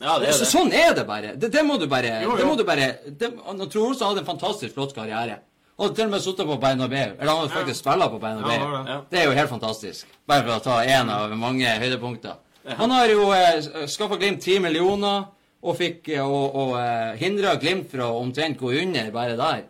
ja, 0.00 0.18
det 0.18 0.28
er 0.28 0.32
Så, 0.32 0.44
det. 0.44 0.50
sånn 0.52 0.72
er 0.72 0.94
det 0.96 1.06
bare. 1.06 1.34
Det, 1.36 1.50
det 1.52 1.64
må 1.66 1.76
du 1.78 1.86
bare 1.86 2.22
Jo, 2.22 2.30
jo. 2.30 2.36
Det 2.36 2.46
må 2.46 2.56
du 2.56 2.64
bare 2.64 2.86
det, 3.06 3.32
Trond 3.38 3.76
Olsen 3.76 4.06
hadde 4.06 4.22
en 4.24 4.26
fantastisk 4.30 4.74
flott 4.74 4.94
karriere. 4.96 5.40
Hadde 5.82 5.98
til 5.98 6.06
og 6.06 6.14
med 6.14 6.22
sittet 6.22 6.46
på 6.48 6.56
Bernabeu. 6.62 7.02
Eller 7.18 7.30
han 7.32 7.40
hadde 7.42 7.54
faktisk 7.56 7.82
spilt 7.82 8.08
på 8.14 8.22
Bernabeu. 8.22 8.54
Ja, 8.54 8.70
har 8.70 8.88
det. 8.88 8.98
Det 9.10 9.20
er 9.20 9.28
jo 9.28 9.36
helt 9.36 9.50
fantastisk. 9.50 10.06
Bare 10.30 10.46
for 10.46 10.54
å 10.56 10.62
ta 10.62 10.78
én 10.86 11.10
av 11.10 11.34
mange 11.38 11.66
høydepunkter. 11.82 12.38
Han 12.78 12.94
har 12.94 13.10
jo 13.10 13.24
eh, 13.34 13.86
skaffa 13.90 14.16
Glimt 14.20 14.42
ti 14.44 14.58
millioner. 14.62 15.24
og 15.62 15.76
fikk 15.78 16.08
å 16.18 16.24
og, 16.26 16.54
og 16.58 16.70
eh, 16.80 17.12
hindra 17.20 17.52
Glimt 17.62 17.90
fra 17.92 18.08
omtrent 18.18 18.58
gå 18.58 18.72
under 18.80 19.10
bare 19.14 19.36
der. 19.38 19.60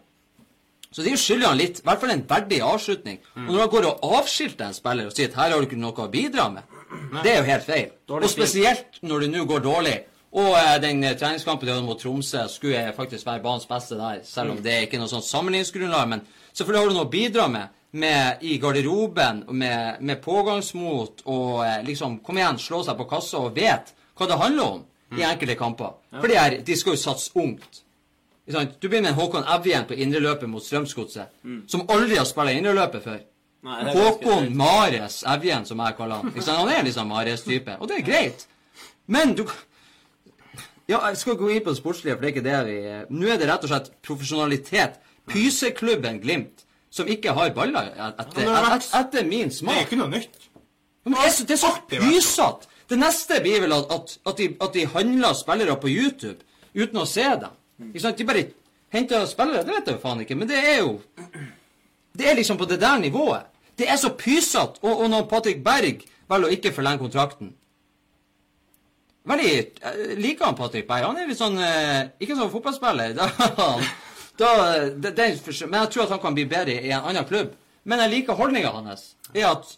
Så 0.93 1.03
de 1.05 1.13
skylder 1.17 1.49
han 1.49 1.57
litt, 1.57 1.81
i 1.81 1.85
hvert 1.85 2.01
fall 2.01 2.13
en 2.13 2.23
verdig 2.29 2.61
avslutning. 2.65 3.19
Og 3.47 3.51
når 3.51 3.61
han 3.63 3.71
går 3.73 3.87
og 3.89 4.07
avskilter 4.19 4.67
en 4.69 4.77
spiller 4.77 5.09
og 5.09 5.13
sier 5.17 5.31
at 5.31 5.37
her 5.41 5.53
har 5.55 5.61
du 5.61 5.69
ikke 5.69 5.81
noe 5.81 6.05
å 6.05 6.09
bidra 6.13 6.51
med, 6.53 6.65
det 7.23 7.33
er 7.33 7.39
jo 7.41 7.47
helt 7.49 7.65
feil. 7.65 7.87
Dårlig 8.09 8.29
og 8.29 8.33
spesielt 8.33 8.99
når 9.01 9.25
det 9.25 9.31
nå 9.33 9.45
går 9.49 9.65
dårlig. 9.65 9.95
Og 10.33 10.55
eh, 10.57 10.79
den 10.81 11.03
eh, 11.05 11.17
treningskampen 11.19 11.69
de 11.69 11.75
hadde 11.75 11.85
mot 11.85 12.01
Tromsø 12.01 12.47
skulle 12.49 12.87
faktisk 12.97 13.27
være 13.29 13.43
banens 13.45 13.69
beste 13.69 13.99
der, 14.01 14.23
selv 14.25 14.55
om 14.55 14.63
det 14.65 14.73
er 14.73 14.87
ikke 14.87 15.01
noe 15.01 15.11
sånn 15.11 15.25
sammenligningsgrunnlag. 15.27 16.09
Men 16.09 16.25
selvfølgelig 16.53 16.81
har 16.81 16.93
du 16.93 16.97
noe 16.97 17.09
å 17.09 17.13
bidra 17.13 17.49
med, 17.53 17.75
med 17.93 18.45
i 18.49 18.57
garderoben, 18.63 19.45
med, 19.53 20.01
med 20.01 20.23
pågangsmot 20.25 21.27
og 21.29 21.65
eh, 21.67 21.83
liksom 21.85 22.21
Kom 22.25 22.41
igjen, 22.41 22.61
slå 22.61 22.81
seg 22.87 22.97
på 22.97 23.09
kassa 23.11 23.43
og 23.45 23.57
vet 23.59 23.93
hva 24.17 24.29
det 24.31 24.41
handler 24.41 24.79
om 24.79 24.83
i 25.19 25.25
enkelte 25.29 25.59
kamper. 25.61 25.97
For 26.15 26.31
de, 26.31 26.37
her, 26.41 26.55
de 26.65 26.77
skal 26.81 26.95
jo 26.95 27.01
satse 27.03 27.35
ungt. 27.37 27.83
Du 28.81 28.89
begynner 28.89 29.11
med 29.11 29.19
Håkon 29.19 29.45
Evjen 29.55 29.85
på 29.89 29.97
indreløpet 30.01 30.49
mot 30.49 30.65
Strømsgodset, 30.65 31.29
som 31.69 31.85
aldri 31.93 32.17
har 32.17 32.25
spilt 32.29 32.57
indreløpet 32.57 33.05
før. 33.05 33.19
Nei, 33.69 33.77
Håkon. 33.93 34.49
Mares 34.57 35.21
Evjen, 35.29 35.67
som 35.69 35.83
jeg 35.85 35.97
kaller 35.99 36.23
han. 36.23 36.33
Han 36.49 36.73
er 36.73 36.89
liksom 36.89 37.13
Mares-type, 37.13 37.77
og 37.79 37.91
det 37.91 38.01
er 38.01 38.09
greit. 38.09 38.47
Men 39.07 39.37
du 39.39 39.45
Ja, 40.91 40.99
jeg 41.09 41.19
skal 41.21 41.39
gå 41.39 41.49
inn 41.53 41.63
på 41.63 41.71
det 41.71 41.79
sportslige, 41.79 42.17
for 42.17 42.25
det 42.25 42.29
er 42.29 42.35
ikke 42.35 42.47
det 42.47 42.61
vi 42.67 43.17
Nå 43.17 43.31
er 43.31 43.41
det 43.41 43.49
rett 43.51 43.65
og 43.67 43.71
slett 43.71 43.91
profesjonalitet. 44.05 44.99
Pyseklubben 45.31 46.19
Glimt, 46.23 46.65
som 46.91 47.09
ikke 47.09 47.35
har 47.37 47.53
baller 47.55 47.93
etter, 47.95 48.33
det 48.35 48.47
etter, 48.99 49.29
min 49.29 49.53
Det 49.53 49.71
er 49.71 49.85
ikke 49.87 50.01
noe 50.01 50.11
nytt. 50.11 50.49
Men 51.05 51.15
det 51.15 51.29
er 51.29 51.47
det 51.47 51.55
er 51.55 51.63
så 51.63 51.73
pysete. 51.91 52.69
Det 52.91 52.99
neste 52.99 53.39
blir 53.41 53.63
vel 53.63 53.73
at, 53.73 53.93
at, 53.95 54.17
at, 54.27 54.37
de, 54.39 54.49
at 54.61 54.75
de 54.75 54.87
handler 54.87 55.39
spillere 55.39 55.77
på 55.81 55.89
YouTube 55.89 56.43
uten 56.75 56.99
å 56.99 57.07
se 57.09 57.25
dem. 57.25 57.55
Ikke 57.89 58.03
sant? 58.03 58.19
De 58.19 58.27
bare 58.27 58.45
henter 58.93 59.25
spillere. 59.31 59.63
Det 59.65 59.77
vet 59.77 59.89
jeg 59.89 59.97
jo 59.97 60.03
faen 60.03 60.21
ikke, 60.27 60.37
men 60.37 60.51
det 60.51 60.59
er 60.59 60.83
jo 60.83 60.99
Det 62.13 62.29
er 62.29 62.37
liksom 62.37 62.59
på 62.61 62.67
det 62.69 62.81
der 62.81 62.99
nivået. 63.01 63.47
Det 63.79 63.87
er 63.89 63.97
så 63.97 64.11
pysete. 64.19 64.83
Og, 64.83 65.01
og 65.05 65.11
når 65.11 65.29
Patrick 65.31 65.63
Berg 65.65 66.03
velger 66.29 66.51
å 66.51 66.53
ikke 66.53 66.75
forlenge 66.75 67.01
kontrakten 67.07 67.55
Veldig 69.29 69.51
jeg 69.51 70.17
liker 70.19 70.49
han 70.49 70.57
Patrick 70.59 70.89
Berg. 70.89 71.05
Han 71.07 71.19
er 71.21 71.29
litt 71.31 71.39
sånn 71.39 71.59
eh, 71.63 72.09
Ikke 72.23 72.39
sånn 72.39 72.53
fotballspiller. 72.53 73.15
Da, 74.33 74.49
da, 74.49 74.79
det, 74.97 75.11
det, 75.13 75.25
men 75.69 75.83
jeg 75.83 75.91
tror 75.93 76.07
at 76.07 76.13
han 76.15 76.21
kan 76.23 76.35
bli 76.35 76.47
bedre 76.49 76.73
i 76.81 76.89
en 76.91 77.05
annen 77.05 77.27
klubb. 77.29 77.51
Men 77.85 78.01
jeg 78.01 78.13
liker 78.15 78.39
holdninga 78.39 78.71
hans. 78.73 79.11
Er 79.35 79.51
at 79.51 79.75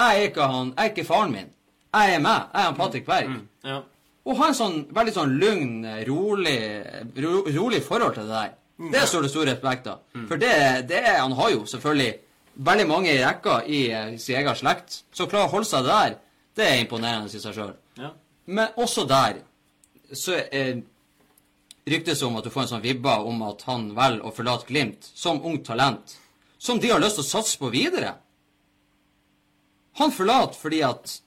jeg 0.00 0.22
er 0.22 0.28
ikke 0.30 0.46
han, 0.48 0.70
jeg 0.72 0.86
er 0.88 0.92
ikke 0.94 1.04
faren 1.04 1.34
min. 1.34 1.50
Jeg 1.92 2.14
er 2.14 2.22
meg. 2.24 2.46
Jeg 2.48 2.62
er 2.62 2.68
han 2.70 2.78
Patrick 2.78 3.04
Berg. 3.06 3.34
Ja. 3.68 3.76
Og 4.24 4.40
ha 4.40 4.48
en 4.48 4.56
sånn 4.56 4.78
veldig 4.96 5.14
sånn 5.14 5.36
lugn, 5.42 5.74
rolig, 6.08 6.56
ro, 7.20 7.42
rolig 7.52 7.82
forhold 7.84 8.16
til 8.16 8.30
det 8.30 8.40
der. 8.40 8.56
Det 8.96 9.04
står 9.12 9.26
det 9.26 9.32
stor 9.34 9.48
respekt 9.50 9.92
av. 9.92 10.00
For 10.30 10.40
det, 10.40 10.54
det 10.88 11.04
han 11.04 11.36
har 11.36 11.52
jo 11.52 11.66
selvfølgelig 11.68 12.10
veldig 12.70 12.86
mange 12.88 13.12
i 13.12 13.20
rekka 13.20 13.60
i 13.68 13.82
eh, 13.92 14.16
sin 14.20 14.40
egen 14.40 14.56
slekt. 14.56 15.02
Så 15.12 15.26
å 15.26 15.30
klare 15.30 15.48
å 15.48 15.52
holde 15.52 15.68
seg 15.68 15.84
der, 15.86 16.16
det 16.56 16.66
er 16.66 16.80
imponerende 16.82 17.28
i 17.28 17.42
seg 17.42 17.56
sjøl. 17.56 17.74
Ja. 18.00 18.14
Men 18.50 18.74
også 18.80 19.06
der 19.08 19.42
så 20.16 20.40
eh, 20.50 20.80
ryktes 21.86 22.18
det 22.18 22.26
om 22.26 22.38
at 22.40 22.46
du 22.46 22.50
får 22.50 22.66
en 22.66 22.72
sånn 22.74 22.84
vibba 22.84 23.20
om 23.26 23.44
at 23.46 23.62
han 23.68 23.90
velger 23.96 24.26
å 24.26 24.34
forlate 24.34 24.66
Glimt 24.68 25.06
som 25.14 25.42
ungt 25.46 25.68
talent, 25.70 26.16
som 26.58 26.80
de 26.82 26.90
har 26.90 27.00
lyst 27.02 27.20
til 27.20 27.26
å 27.26 27.30
satse 27.30 27.60
på 27.60 27.70
videre. 27.72 28.16
Han 30.00 30.12
forlater 30.14 30.58
fordi 30.58 30.82
at 30.86 31.20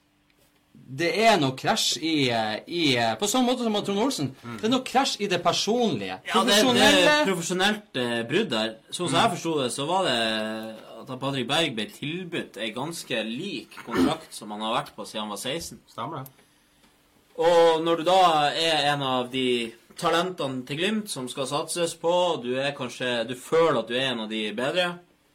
det 0.74 1.10
er 1.24 1.38
noe 1.40 1.54
krasj 1.56 1.96
i, 2.04 2.28
i 2.68 2.82
På 3.16 3.28
samme 3.30 3.48
måte 3.52 3.64
som 3.64 3.76
Trond 3.86 4.02
Olsen. 4.04 4.32
Det 4.58 4.66
er 4.66 4.72
noe 4.72 4.84
krasj 4.84 5.14
i 5.24 5.28
det 5.30 5.38
personlige. 5.42 6.18
Ja, 6.28 6.42
det, 6.44 6.58
det 6.76 6.88
er 6.90 7.24
profesjonelt 7.24 8.00
eh, 8.00 8.18
brudd 8.28 8.50
der. 8.52 8.74
Sånn 8.90 9.08
som 9.08 9.16
jeg 9.20 9.32
forsto 9.36 9.54
det, 9.62 9.70
så 9.72 9.86
var 9.88 10.04
det 10.08 10.18
at 11.04 11.12
Patrick 11.20 11.48
Berg 11.48 11.74
ble 11.76 11.86
tilbudt 11.92 12.58
ei 12.60 12.72
ganske 12.74 13.22
lik 13.28 13.78
kontrakt 13.86 14.34
som 14.34 14.52
han 14.52 14.64
har 14.66 14.76
vært 14.80 14.94
på 14.96 15.06
siden 15.08 15.24
han 15.24 15.34
var 15.34 15.40
16. 15.40 15.80
Stemmer 15.94 16.20
det? 16.24 16.43
Og 17.34 17.82
når 17.82 18.00
du 18.00 18.04
da 18.06 18.20
er 18.54 18.90
en 18.92 19.02
av 19.02 19.30
de 19.32 19.72
talentene 19.98 20.62
til 20.66 20.78
Glimt 20.78 21.10
som 21.10 21.26
skal 21.30 21.48
satses 21.50 21.96
på, 21.98 22.12
du 22.42 22.54
er 22.60 22.74
kanskje 22.76 23.24
Du 23.28 23.34
føler 23.38 23.80
at 23.80 23.90
du 23.90 23.96
er 23.98 24.12
en 24.12 24.24
av 24.26 24.30
de 24.30 24.44
bedre, 24.54 24.90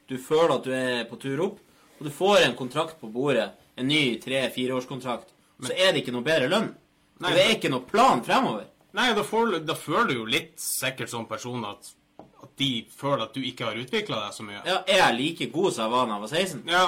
du 0.07 0.17
føler 0.17 0.55
at 0.55 0.63
du 0.67 0.71
er 0.76 1.03
på 1.09 1.19
tur 1.21 1.43
opp, 1.43 1.59
og 1.99 2.07
du 2.07 2.11
får 2.13 2.45
en 2.45 2.55
kontrakt 2.55 2.99
på 3.01 3.11
bordet, 3.11 3.49
en 3.76 3.88
ny 3.88 4.17
tre-fireårskontrakt, 4.23 5.34
så 5.59 5.76
er 5.76 5.91
det 5.91 6.03
ikke 6.03 6.15
noe 6.15 6.26
bedre 6.26 6.47
lønn. 6.51 6.71
Nei, 7.19 7.34
det 7.35 7.43
er 7.43 7.55
ikke 7.57 7.71
noe 7.71 7.84
plan 7.84 8.23
fremover. 8.23 8.69
Nei, 8.95 9.11
da, 9.13 9.23
får, 9.27 9.59
da 9.67 9.76
føler 9.77 10.07
du 10.09 10.15
jo 10.21 10.30
litt 10.30 10.55
sikkert 10.59 11.11
som 11.11 11.27
person 11.30 11.65
at, 11.67 11.91
at 12.23 12.53
de 12.57 12.71
føler 12.95 13.26
at 13.27 13.35
du 13.35 13.43
ikke 13.43 13.67
har 13.67 13.77
utvikla 13.77 14.23
deg 14.23 14.38
så 14.38 14.45
mye. 14.47 14.63
Ja, 14.63 14.80
er 14.88 15.03
jeg 15.03 15.17
like 15.19 15.49
god 15.53 15.76
som 15.76 15.85
jeg 15.85 15.93
var 15.93 16.07
da 16.07 16.15
jeg 16.15 16.23
var 16.23 16.34
16? 16.39 16.63
Ja. 16.71 16.85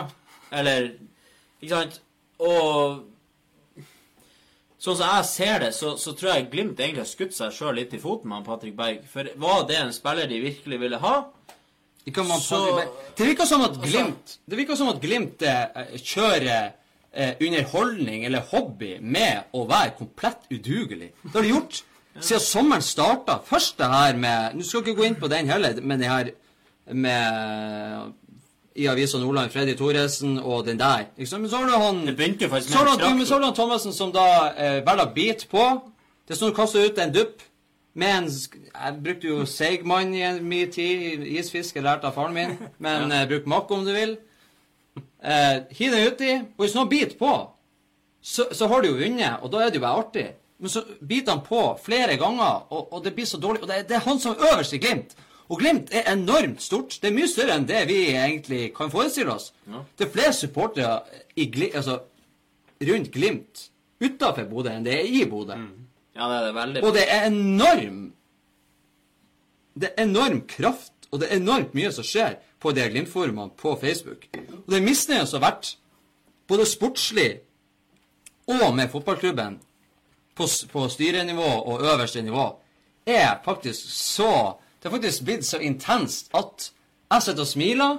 Eller 0.61 0.88
Ikke 1.61 1.75
sant? 1.75 1.99
Og 2.41 3.03
Sånn 4.81 4.97
som 4.97 5.11
jeg 5.13 5.25
ser 5.29 5.59
det, 5.61 5.69
så, 5.77 5.91
så 6.01 6.15
tror 6.17 6.31
jeg 6.33 6.47
Glimt 6.49 6.79
egentlig 6.81 7.03
har 7.03 7.09
skutt 7.09 7.35
seg 7.37 7.53
sjøl 7.53 7.75
litt 7.77 7.91
i 7.93 7.99
foten 8.01 8.31
med 8.31 8.47
Patrick 8.47 8.73
Berg. 8.79 9.03
For 9.11 9.27
var 9.41 9.67
det 9.69 9.77
en 9.77 9.93
spiller 9.93 10.29
de 10.29 10.39
virkelig 10.41 10.79
ville 10.81 10.97
ha? 11.03 11.15
Om 12.17 12.31
Så- 12.41 12.81
Det 13.15 13.27
virker 13.27 13.45
som 13.45 13.61
at 13.61 13.75
Glimt 13.77 14.39
Det 14.49 14.77
som 14.77 14.89
at 14.89 15.01
Glimt 15.01 15.41
eh, 15.45 15.97
kjører 16.01 16.71
eh, 17.13 17.35
underholdning 17.39 18.25
eller 18.25 18.41
hobby 18.49 18.95
med 18.99 19.43
å 19.53 19.67
være 19.69 19.93
komplett 19.99 20.49
udugelig. 20.49 21.11
Det 21.23 21.33
har 21.35 21.41
de 21.45 21.53
gjort 21.53 21.83
siden 22.19 22.41
sommeren 22.41 22.81
starta. 22.81 23.37
Først 23.45 23.77
det 23.77 23.85
her 23.85 24.17
med 24.17 24.55
Nå 24.55 24.63
skal 24.65 24.81
jeg 24.81 24.87
ikke 24.95 25.01
gå 25.03 25.07
inn 25.11 25.19
på 25.21 25.29
den 25.29 25.47
heller, 25.51 25.77
men 25.81 25.99
det 26.01 26.09
her 26.09 26.31
med 26.91 28.13
i 28.76 28.88
Avisa 28.88 29.18
Nordland, 29.19 29.52
Freddy 29.52 29.73
Thoresen 29.76 30.38
og 30.39 30.65
den 30.65 30.77
der. 30.80 31.06
Men 31.18 31.49
så 31.49 31.57
har 31.57 31.65
du 31.65 31.72
han 31.77 32.06
så 32.64 32.77
har 32.77 32.85
han- 33.10 33.18
men 33.18 33.26
så 33.26 33.34
har 33.39 33.43
han 33.45 33.53
Thomassen 33.56 33.93
som 33.93 34.11
da 34.11 34.26
eh, 34.57 34.81
velger 34.85 35.06
å 35.06 35.14
bite 35.14 35.48
på. 35.52 35.81
Det 36.27 36.35
er 36.35 36.39
sånn 36.39 36.49
du 36.53 36.56
kaster 36.56 36.85
ut 36.85 36.98
en 36.99 37.11
dupp 37.14 37.41
med 37.93 38.18
en 38.18 38.30
Jeg 38.31 39.03
brukte 39.03 39.27
jo 39.27 39.45
seigmann 39.45 40.14
i 40.15 40.39
mye 40.39 40.68
tid. 40.72 41.19
Isfiske 41.27 41.81
lærte 41.84 42.07
av 42.07 42.14
faren 42.15 42.34
min. 42.34 42.57
Men 42.80 43.11
eh, 43.11 43.26
bruk 43.27 43.45
makk 43.45 43.72
om 43.72 43.84
du 43.85 43.91
vil. 43.93 44.18
Eh, 45.23 45.60
Hiv 45.72 45.91
den 45.91 46.07
uti, 46.07 46.31
og 46.57 46.64
hvis 46.65 46.76
noen 46.76 46.89
biter 46.89 47.18
på, 47.19 47.34
så, 48.23 48.45
så 48.53 48.68
har 48.68 48.81
du 48.81 48.88
jo 48.91 48.98
vunnet, 48.99 49.39
og 49.41 49.52
da 49.52 49.57
er 49.65 49.69
det 49.69 49.76
jo 49.81 49.84
bare 49.85 49.99
artig. 50.06 50.27
Men 50.61 50.69
så 50.69 50.84
biter 51.07 51.31
han 51.35 51.41
på 51.45 51.61
flere 51.84 52.18
ganger, 52.22 52.65
og, 52.72 52.93
og 52.93 53.03
det 53.03 53.14
blir 53.15 53.26
så 53.26 53.38
dårlig. 53.41 53.61
Og 53.64 53.68
det, 53.69 53.88
det 53.89 53.95
er 53.98 54.06
han 54.06 54.19
som 54.22 54.35
er 54.35 54.52
øverst 54.53 54.73
i 54.73 54.77
Glimt. 54.81 55.15
Og 55.51 55.59
Glimt 55.59 55.91
er 55.91 56.07
enormt 56.13 56.61
stort. 56.63 56.95
Det 57.01 57.09
er 57.09 57.15
mye 57.15 57.27
større 57.27 57.57
enn 57.59 57.67
det 57.67 57.81
vi 57.89 57.99
egentlig 58.13 58.69
kan 58.75 58.91
forestille 58.91 59.33
oss. 59.33 59.49
Det 59.99 60.07
er 60.07 60.13
flere 60.13 60.33
supportere 60.33 61.01
altså, 61.75 61.97
rundt 62.87 63.11
Glimt 63.11 63.65
utafor 64.01 64.47
Bodø 64.49 64.71
enn 64.71 64.87
det 64.87 64.95
er 64.95 65.09
i 65.09 65.25
Bodø. 65.29 65.57
Ja, 66.15 66.27
det 66.27 66.37
er 66.37 66.45
det 66.47 66.55
veldig. 66.55 66.83
Og 66.87 66.95
det 66.95 67.05
er 67.07 67.27
enorm 67.27 67.99
Det 69.73 69.87
er 69.87 70.03
enorm 70.03 70.41
kraft, 70.47 70.93
og 71.11 71.21
det 71.21 71.29
er 71.29 71.39
enormt 71.39 71.73
mye 71.73 71.91
som 71.95 72.03
skjer 72.03 72.33
på 72.59 72.73
de 72.75 72.87
Glimt-forumene 72.91 73.55
på 73.57 73.75
Facebook. 73.79 74.27
Og 74.35 74.73
den 74.73 74.83
misnøyen 74.83 75.27
som 75.27 75.39
har 75.39 75.53
vært, 75.53 75.77
både 76.47 76.65
sportslig 76.67 77.29
og 78.51 78.75
med 78.75 78.91
fotballklubben, 78.91 79.61
på, 80.35 80.47
på 80.71 80.87
styrenivå 80.91 81.47
og 81.71 81.85
øverste 81.87 82.21
nivå, 82.21 82.49
er 83.07 83.39
faktisk 83.45 83.87
så 83.95 84.57
Det 84.81 84.89
har 84.89 84.97
faktisk 84.97 85.25
blitt 85.27 85.45
så 85.45 85.59
intenst 85.61 86.31
at 86.33 86.71
jeg 87.11 87.21
sitter 87.21 87.43
og 87.43 87.47
smiler, 87.47 87.97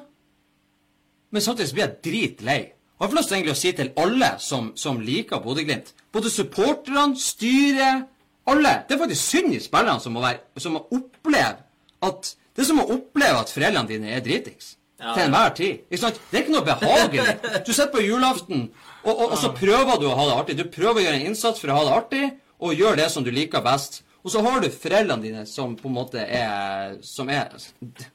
men 1.31 1.45
samtidig 1.45 1.75
blir 1.77 1.85
jeg 1.85 1.99
dritlei. 2.05 2.61
Og 2.99 3.05
jeg 3.05 3.11
får 3.13 3.19
lyst 3.19 3.29
til 3.29 3.37
egentlig 3.37 3.53
å 3.53 3.61
si 3.61 3.73
til 3.79 3.93
alle 4.03 4.31
som, 4.43 4.73
som 4.77 4.99
liker 5.01 5.41
Bodø-Glimt, 5.45 5.93
både 6.13 6.31
supporterne, 6.31 7.19
styret, 7.19 8.09
alle 8.51 8.73
Det 8.89 8.97
er 8.97 8.99
faktisk 8.99 9.23
synd 9.23 9.55
i 9.55 9.59
spillerne 9.63 10.03
som 10.03 10.17
må, 10.17 10.21
være, 10.25 10.41
som 10.59 10.73
må 10.75 10.81
oppleve 10.91 11.61
at 12.03 12.31
Det 12.57 12.65
er 12.65 12.67
som 12.67 12.81
å 12.83 12.89
oppleve 12.91 13.39
at 13.39 13.53
foreldrene 13.55 13.89
dine 13.89 14.11
er 14.17 14.25
dritings. 14.25 14.73
Ja, 14.99 15.15
til 15.15 15.23
enhver 15.29 15.55
tid. 15.57 15.85
Ikke 15.89 16.01
sant? 16.03 16.19
Det 16.31 16.39
er 16.39 16.43
ikke 16.43 16.55
noe 16.57 16.67
behagelig. 16.67 17.37
Du 17.67 17.71
sitter 17.73 17.93
på 17.95 18.03
julaften, 18.05 18.67
og, 19.05 19.13
og, 19.13 19.23
og 19.33 19.39
så 19.41 19.51
prøver 19.57 19.99
du 20.03 20.09
å 20.11 20.17
ha 20.19 20.27
det 20.29 20.35
artig. 20.41 20.57
Du 20.59 20.67
prøver 20.75 21.01
å 21.01 21.05
gjøre 21.07 21.21
en 21.21 21.31
innsats 21.31 21.63
for 21.63 21.73
å 21.73 21.79
ha 21.79 21.87
det 21.87 21.95
artig, 21.97 22.29
og 22.63 22.75
gjør 22.77 22.99
det 23.01 23.09
som 23.15 23.25
du 23.25 23.31
liker 23.35 23.65
best. 23.65 24.03
Og 24.23 24.31
så 24.31 24.43
har 24.45 24.61
du 24.63 24.69
foreldrene 24.71 25.23
dine 25.25 25.41
som 25.51 25.73
på 25.75 25.89
en 25.91 25.95
måte 25.97 26.23
er 26.23 26.93
Som 27.03 27.31
er 27.33 27.49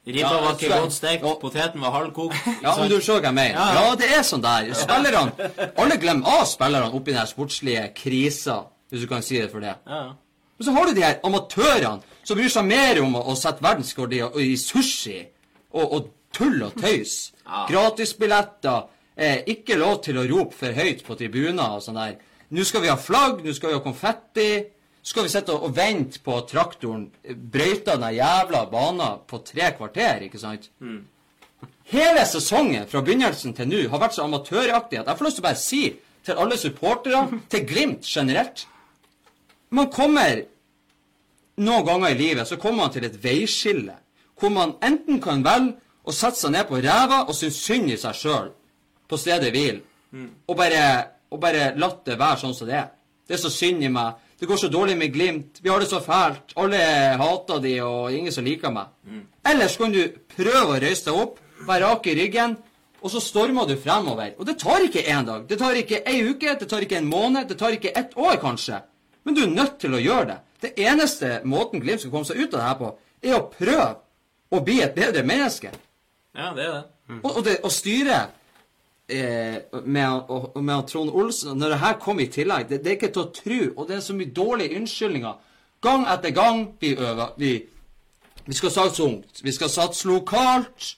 Ribba 0.06 0.30
var 0.40 0.54
ikke 0.54 0.70
godt 0.72 0.94
stekt, 0.96 1.26
poteten 1.42 1.82
var 1.84 1.92
halvkokt. 1.98 2.36
ja, 2.62 2.72
men 2.78 2.88
du 2.90 2.96
så 3.04 3.18
hva 3.18 3.28
jeg 3.28 3.36
mener. 3.36 3.58
Ja, 3.58 3.82
ja. 3.90 3.96
Det 4.00 4.08
er 4.16 4.24
sånn 4.24 4.44
der. 4.44 4.70
Spillerne 4.78 5.50
Alle 5.76 5.98
glemmer 6.00 6.38
av 6.38 6.46
spillerne 6.48 6.88
oppi 6.96 7.12
den 7.12 7.28
sportslige 7.28 7.90
krisa, 7.96 8.62
hvis 8.88 9.04
du 9.04 9.10
kan 9.10 9.24
si 9.24 9.36
det 9.40 9.50
for 9.52 9.64
det. 9.64 9.74
Ja. 9.84 10.06
Men 10.58 10.66
så 10.66 10.74
har 10.74 10.88
du 10.88 10.96
de 10.96 11.04
her 11.04 11.18
amatørene 11.28 12.00
som 12.26 12.38
bryr 12.40 12.50
seg 12.50 12.64
mer 12.66 13.02
om 13.04 13.14
å, 13.14 13.26
å 13.30 13.36
sette 13.38 13.62
verdenskort 13.62 14.14
i, 14.16 14.22
i 14.42 14.56
sushi 14.58 15.20
og, 15.70 15.84
og 15.84 16.08
tull 16.34 16.62
og 16.64 16.74
tøys. 16.80 17.18
Ja. 17.44 17.66
Gratisbilletter. 17.68 18.88
Eh, 19.18 19.42
ikke 19.50 19.76
lov 19.78 20.00
til 20.06 20.18
å 20.20 20.24
rope 20.30 20.54
for 20.56 20.72
høyt 20.74 21.04
på 21.06 21.16
tribuner 21.18 21.76
og 21.76 21.84
sånn 21.84 21.98
der. 21.98 22.16
Nå 22.54 22.64
skal 22.64 22.84
vi 22.84 22.90
ha 22.90 22.96
flagg, 22.96 23.42
nå 23.44 23.52
skal 23.54 23.72
vi 23.72 23.76
ha 23.76 23.84
konfetti. 23.84 24.50
Skal 25.08 25.24
vi 25.24 25.32
sitte 25.32 25.54
og 25.56 25.72
vente 25.76 26.20
på 26.24 26.34
at 26.36 26.50
traktoren 26.50 27.06
brøyter 27.24 27.96
den 28.00 28.18
jævla 28.18 28.66
banen 28.68 29.22
på 29.28 29.40
tre 29.46 29.70
kvarter, 29.76 30.26
ikke 30.26 30.40
sant? 30.40 30.68
Hele 31.88 32.26
sesongen 32.28 32.84
fra 32.90 33.00
begynnelsen 33.00 33.54
til 33.56 33.70
nå 33.70 33.86
har 33.88 34.02
vært 34.02 34.18
så 34.18 34.26
amatøraktig 34.28 35.00
at 35.00 35.08
jeg 35.08 35.18
får 35.18 35.28
lyst 35.28 35.38
til 35.38 35.44
å 35.44 35.48
bare 35.48 35.62
si 35.62 35.82
til 36.28 36.42
alle 36.42 36.58
supportere, 36.60 37.22
til 37.50 37.64
Glimt 37.66 38.04
generelt 38.04 38.66
Man 39.70 39.90
kommer 39.92 40.42
noen 41.58 41.84
ganger 41.84 42.12
i 42.12 42.18
livet 42.18 42.48
så 42.48 42.56
kommer 42.60 42.84
man 42.84 42.92
til 42.92 43.04
et 43.08 43.16
veiskille 43.22 43.96
hvor 44.38 44.52
man 44.54 44.76
enten 44.84 45.20
kan 45.20 45.42
velge 45.44 45.76
å 46.08 46.14
sette 46.14 46.40
seg 46.40 46.54
ned 46.54 46.68
på 46.68 46.78
ræva 46.84 47.24
og 47.26 47.34
synes 47.36 47.58
synd 47.64 47.90
i 47.90 47.98
seg 48.00 48.16
sjøl 48.16 48.52
på 49.08 49.16
stedet 49.16 49.50
hvil, 49.52 49.80
og 50.46 50.56
bare, 50.56 50.84
og 51.32 51.40
bare 51.40 51.72
latt 51.80 52.04
det 52.06 52.18
være 52.20 52.42
sånn 52.42 52.54
som 52.56 52.68
det 52.68 52.76
er. 52.76 52.90
Det 53.28 53.36
er 53.36 53.40
så 53.40 53.50
synd 53.52 53.84
i 53.84 53.88
meg. 53.92 54.16
Det 54.38 54.46
går 54.46 54.56
så 54.56 54.68
dårlig 54.70 54.94
med 54.98 55.12
Glimt. 55.12 55.58
Vi 55.62 55.68
har 55.68 55.80
det 55.80 55.88
så 55.90 55.98
fælt. 56.00 56.52
Alle 56.56 56.78
hater 57.18 57.58
de, 57.62 57.74
og 57.82 58.12
ingen 58.14 58.32
som 58.32 58.46
liker 58.46 58.70
meg. 58.70 58.92
Mm. 59.02 59.24
Ellers 59.50 59.76
kan 59.80 59.94
du 59.94 60.02
prøve 60.36 60.76
å 60.76 60.78
røyse 60.78 61.08
deg 61.08 61.18
opp, 61.18 61.40
være 61.66 61.88
rak 61.88 62.06
i 62.06 62.14
ryggen, 62.20 62.54
og 63.02 63.10
så 63.10 63.22
stormer 63.22 63.66
du 63.66 63.74
fremover. 63.78 64.36
Og 64.38 64.46
det 64.46 64.58
tar 64.62 64.86
ikke 64.86 65.02
én 65.10 65.26
dag. 65.26 65.42
Det 65.48 65.58
tar 65.58 65.78
ikke 65.78 66.02
ei 66.06 66.22
uke, 66.28 66.54
det 66.60 66.68
tar 66.70 66.86
ikke 66.86 67.00
en 67.00 67.10
måned, 67.10 67.48
det 67.50 67.58
tar 67.58 67.74
ikke 67.74 67.94
ett 67.98 68.14
år, 68.18 68.38
kanskje. 68.42 68.78
Men 69.26 69.34
du 69.34 69.42
er 69.42 69.54
nødt 69.54 69.78
til 69.82 69.94
å 69.94 70.02
gjøre 70.02 70.30
det. 70.30 70.38
Det 70.62 70.72
eneste 70.86 71.40
måten 71.46 71.82
Glimt 71.82 72.02
skal 72.02 72.14
komme 72.14 72.26
seg 72.26 72.38
ut 72.38 72.54
av 72.54 72.58
det 72.58 72.68
her 72.68 72.78
på, 72.78 72.92
er 73.26 73.36
å 73.38 73.46
prøve 73.50 73.90
å 74.54 74.62
bli 74.64 74.78
et 74.82 74.94
bedre 74.94 75.26
menneske. 75.26 75.74
Ja, 76.38 76.52
det 76.54 76.66
er 76.66 76.76
det. 76.78 76.84
Og, 77.22 77.30
og 77.32 77.44
det 77.46 77.58
å 77.66 77.70
styre 77.72 78.22
eh, 79.08 79.56
med, 79.84 80.28
og, 80.28 80.62
med 80.62 80.86
Trond 80.88 81.10
Olsen 81.10 81.58
Når 81.58 81.68
det 81.68 81.78
her 81.78 81.98
kom 82.02 82.20
i 82.20 82.26
tillegg, 82.26 82.68
det, 82.68 82.82
det 82.84 82.92
er 82.92 82.98
ikke 82.98 83.12
til 83.14 83.24
å 83.24 83.32
tro. 83.34 83.60
Og 83.76 83.88
det 83.88 83.96
er 83.96 84.04
så 84.04 84.16
mye 84.16 84.32
dårlige 84.34 84.78
unnskyldninger. 84.80 85.34
Gang 85.82 86.06
etter 86.10 86.34
gang 86.34 86.64
vi 86.80 86.94
øver. 86.96 87.34
Vi, 87.38 87.52
vi 88.46 88.54
skal 88.54 88.70
satse 88.74 89.02
ungt. 89.04 89.42
Vi 89.42 89.52
skal 89.52 89.70
satse 89.70 90.08
lokalt. 90.08 90.94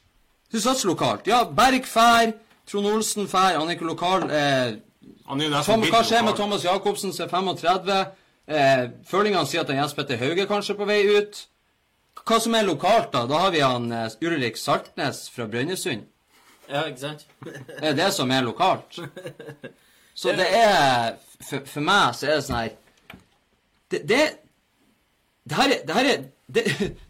Vi 0.53 0.61
satser 0.61 0.89
lokalt. 0.89 1.27
Ja, 1.27 1.45
Berg 1.45 1.87
fær. 1.87 2.33
Trond 2.71 2.87
Olsen 2.87 3.29
fær. 3.29 3.59
Han 3.59 3.69
er 3.69 3.77
ikke 3.77 3.91
lokal. 3.91 4.27
Eh, 4.31 4.79
Tom, 5.65 5.85
hva 5.87 6.03
skjer 6.03 6.25
med. 6.27 6.35
Thomas 6.39 6.65
Jacobsen 6.65 7.15
som 7.15 7.27
er 7.27 7.31
35? 7.31 8.01
Eh, 8.51 8.85
Følingene 9.07 9.47
sier 9.47 9.63
at 9.63 9.71
han 9.71 9.79
Jens 9.83 9.95
Petter 9.95 10.19
Hauge 10.19 10.47
kanskje 10.51 10.75
er 10.75 10.81
på 10.81 10.89
vei 10.89 11.03
ut. 11.19 11.45
Hva 12.27 12.39
som 12.43 12.55
er 12.55 12.67
lokalt, 12.67 13.13
da? 13.15 13.25
Da 13.31 13.45
har 13.45 13.53
vi 13.55 13.63
han 13.63 13.91
eh, 13.95 14.17
Ulrik 14.27 14.59
Saltnes 14.59 15.29
fra 15.35 15.47
Brønnøysund. 15.51 16.07
Ja, 16.71 16.85
ikke 16.87 17.01
sant? 17.03 17.27
Det 17.45 17.89
er 17.91 17.97
det 17.99 18.11
som 18.15 18.31
er 18.31 18.45
lokalt. 18.47 19.01
Så 20.15 20.33
det 20.37 20.47
er 20.55 21.17
For, 21.41 21.65
for 21.67 21.81
meg 21.81 22.15
så 22.19 22.27
er 22.29 22.37
det 22.37 22.45
sånn 22.45 22.59
her 22.61 22.71
Det, 23.91 24.01
det, 24.11 24.19
det 25.49 25.57
her 25.57 25.73
er, 25.73 25.81
det, 25.89 25.95
her 25.97 26.09
er 26.11 26.25
det, 26.51 26.65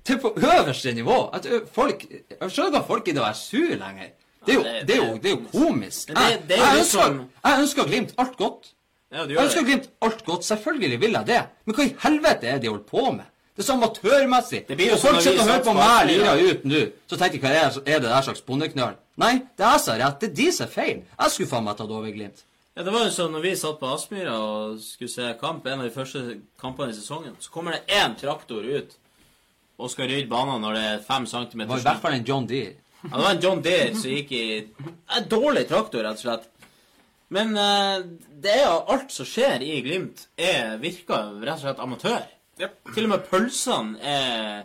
det 0.07 0.15
er 0.15 0.21
på 0.23 0.31
øverste 0.39 0.93
nivå. 0.97 1.17
At 1.35 1.47
folk 1.75 2.05
Jeg 2.11 2.51
skjønner 2.55 2.81
at 2.81 2.87
folk 2.89 3.05
gidder 3.09 3.25
å 3.25 3.27
være 3.29 3.41
sur 3.41 3.73
lenger. 3.81 4.13
Det 4.47 4.55
er 4.55 4.57
jo, 4.57 4.63
det- 4.65 4.95
er 4.95 5.01
jo, 5.01 5.17
det 5.21 5.31
er 5.31 5.35
jo 5.35 5.43
komisk. 5.53 6.13
Jeg, 6.15 6.39
det 6.49 6.57
er 6.57 6.63
jeg, 6.65 6.79
ønsker, 6.85 7.03
sånn- 7.03 7.25
jeg 7.45 7.65
ønsker 7.67 7.91
Glimt 7.91 8.15
alt 8.23 8.37
godt. 8.41 8.71
Jeg 9.11 9.37
ønsker. 9.45 9.65
Glimt 9.67 9.91
alt 10.07 10.25
godt. 10.25 10.45
Selvfølgelig 10.47 11.01
vil 11.03 11.19
jeg 11.19 11.27
det. 11.27 11.41
Men 11.67 11.75
hva 11.77 11.85
i 11.89 11.97
helvete 12.07 12.47
er 12.49 12.53
det 12.61 12.63
de 12.63 12.71
holder 12.73 12.87
på 12.89 13.05
med? 13.19 13.27
Det 13.57 13.65
er 13.65 13.67
så 13.67 13.77
amatørmessig. 13.77 14.61
Fortsett 15.03 15.41
å 15.43 15.47
høre 15.49 15.65
på 15.67 15.75
meg 15.77 16.07
lira 16.09 16.37
ut 16.39 16.63
nå, 16.69 16.85
så 17.11 17.19
tenker 17.19 17.37
jeg 17.37 17.43
hva 17.45 17.51
er, 17.57 17.81
er 17.85 17.99
det 18.05 18.13
der 18.13 18.29
slags 18.29 18.45
bondeknøl? 18.47 18.95
Nei, 19.21 19.35
det 19.59 19.67
er 19.67 19.75
jeg 19.75 19.83
som 19.85 19.93
har 19.95 20.01
rett. 20.05 20.21
Det 20.23 20.31
er 20.31 20.37
de 20.39 20.47
som 20.57 20.67
er 20.67 20.73
feil. 20.73 21.03
Jeg 21.19 21.35
skulle 21.35 21.51
faen 21.51 21.67
meg 21.67 21.77
tatt 21.81 21.93
over 21.93 22.15
Glimt. 22.15 22.45
Ja, 22.79 22.85
det 22.87 22.95
var 22.95 23.03
jo 23.05 23.13
sånn 23.13 23.35
når 23.35 23.43
vi 23.45 23.51
satt 23.59 23.81
på 23.81 23.89
Aspmyra 23.91 24.37
og 24.41 24.79
skulle 24.81 25.13
se 25.13 25.33
kamp, 25.41 25.67
en 25.67 25.83
av 25.83 25.89
de 25.89 25.93
første 25.93 26.39
kampene 26.63 26.95
i 26.95 26.97
sesongen, 26.97 27.35
så 27.43 27.53
kommer 27.53 27.77
det 27.77 27.99
én 27.99 28.15
traktor 28.17 28.65
ut 28.65 28.95
og 29.81 29.91
skal 29.91 30.09
rydde 30.09 30.31
banen 30.31 30.63
når 30.63 30.77
det 30.77 30.87
er 30.87 31.03
fem 31.05 31.27
Det 31.27 31.67
var 31.67 31.83
i 31.83 31.85
hvert 31.89 32.01
fall 32.01 32.17
en 32.17 32.25
John 32.25 32.47
Deere. 32.47 32.79
Ja, 33.03 33.17
det 33.17 33.23
var 33.25 33.31
en 33.35 33.43
John 33.45 33.63
Deere 33.65 33.95
som 33.97 34.13
gikk 34.13 34.33
i 34.33 34.45
En 35.17 35.29
dårlig 35.29 35.67
traktor, 35.69 36.05
rett 36.05 36.21
og 36.21 36.25
slett. 36.25 36.49
Men 37.29 37.55
uh, 37.57 38.03
det 38.43 38.53
er 38.57 38.65
jo 38.67 38.81
alt 38.95 39.13
som 39.15 39.29
skjer 39.29 39.63
i 39.65 39.81
Glimt, 39.85 40.27
er, 40.37 40.77
virker 40.83 41.41
rett 41.41 41.59
og 41.59 41.65
slett 41.65 41.83
amatør. 41.85 42.25
Jep. 42.61 42.77
Til 42.95 43.07
og 43.07 43.13
med 43.15 43.25
pølsene 43.31 43.99
er 44.05 44.63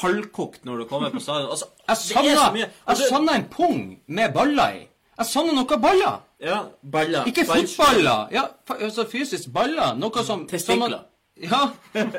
halvkokt 0.00 0.64
når 0.66 0.82
du 0.82 0.84
kommer 0.90 1.12
på 1.14 1.20
stadion. 1.22 1.50
Altså, 1.52 1.66
Jeg 1.86 2.32
er 2.34 2.94
savner, 3.08 3.34
en 3.36 3.48
pung 3.52 3.98
med 4.06 4.32
baller 4.34 4.80
i. 4.80 4.84
Jeg 5.18 5.26
savner 5.30 5.54
noe 5.54 5.78
baller. 5.78 6.22
Ja, 6.42 6.60
baller. 6.82 7.28
Ikke 7.30 7.44
fotballer. 7.46 8.28
Ja, 8.34 8.48
altså 8.74 9.06
fysisk 9.10 9.52
baller. 9.54 9.94
Noe 9.94 10.10
som 10.24 10.24
som 10.26 10.46
Testikler. 10.50 11.04
Ja, 11.42 11.68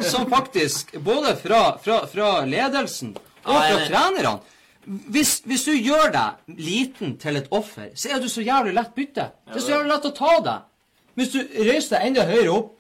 som 0.04 0.30
faktisk 0.30 0.98
Både 1.00 1.36
fra, 1.40 1.78
fra, 1.80 2.02
fra 2.12 2.30
ledelsen 2.46 3.14
og 3.16 3.54
fra 3.54 3.62
er 3.70 3.86
trenerne. 3.88 4.40
Hvis, 4.86 5.40
hvis 5.46 5.64
du 5.66 5.72
gjør 5.74 6.12
deg 6.14 6.58
liten 6.62 7.16
til 7.18 7.40
et 7.40 7.48
offer, 7.52 7.90
så 7.98 8.12
er 8.14 8.22
du 8.22 8.30
så 8.30 8.44
jævlig 8.46 8.76
lett 8.78 8.94
bytte. 8.96 9.30
Det 9.50 9.58
er 9.58 9.64
så 9.66 9.72
jævlig 9.76 9.92
lett 9.94 10.10
å 10.12 10.14
ta 10.14 10.34
deg. 10.46 10.68
Hvis 11.16 11.32
du 11.34 11.40
reiser 11.66 11.96
deg 11.96 12.10
enda 12.10 12.26
høyere 12.30 12.54
opp 12.54 12.75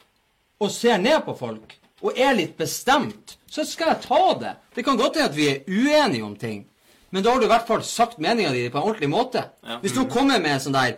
og 0.59 0.71
ser 0.71 0.97
ned 1.01 1.25
på 1.25 1.33
folk, 1.37 1.75
og 2.01 2.17
er 2.19 2.35
litt 2.37 2.55
bestemt, 2.57 3.37
så 3.49 3.63
skal 3.65 3.93
jeg 3.93 4.01
ta 4.05 4.33
det. 4.39 4.53
Det 4.75 4.83
kan 4.85 4.97
godt 4.99 5.15
hende 5.17 5.29
at 5.29 5.35
vi 5.35 5.47
er 5.49 5.63
uenige 5.67 6.23
om 6.25 6.35
ting, 6.35 6.65
men 7.11 7.23
da 7.23 7.31
har 7.31 7.39
du 7.39 7.45
i 7.45 7.51
hvert 7.51 7.67
fall 7.67 7.83
sagt 7.87 8.17
meninga 8.19 8.51
di 8.51 8.69
på 8.69 8.77
en 8.81 8.83
ordentlig 8.89 9.09
måte. 9.09 9.43
Ja. 9.63 9.79
Hvis 9.81 9.93
du 9.95 10.03
kommer 10.11 10.39
med 10.39 10.51
en 10.51 10.59
sånn 10.59 10.73
der 10.73 10.95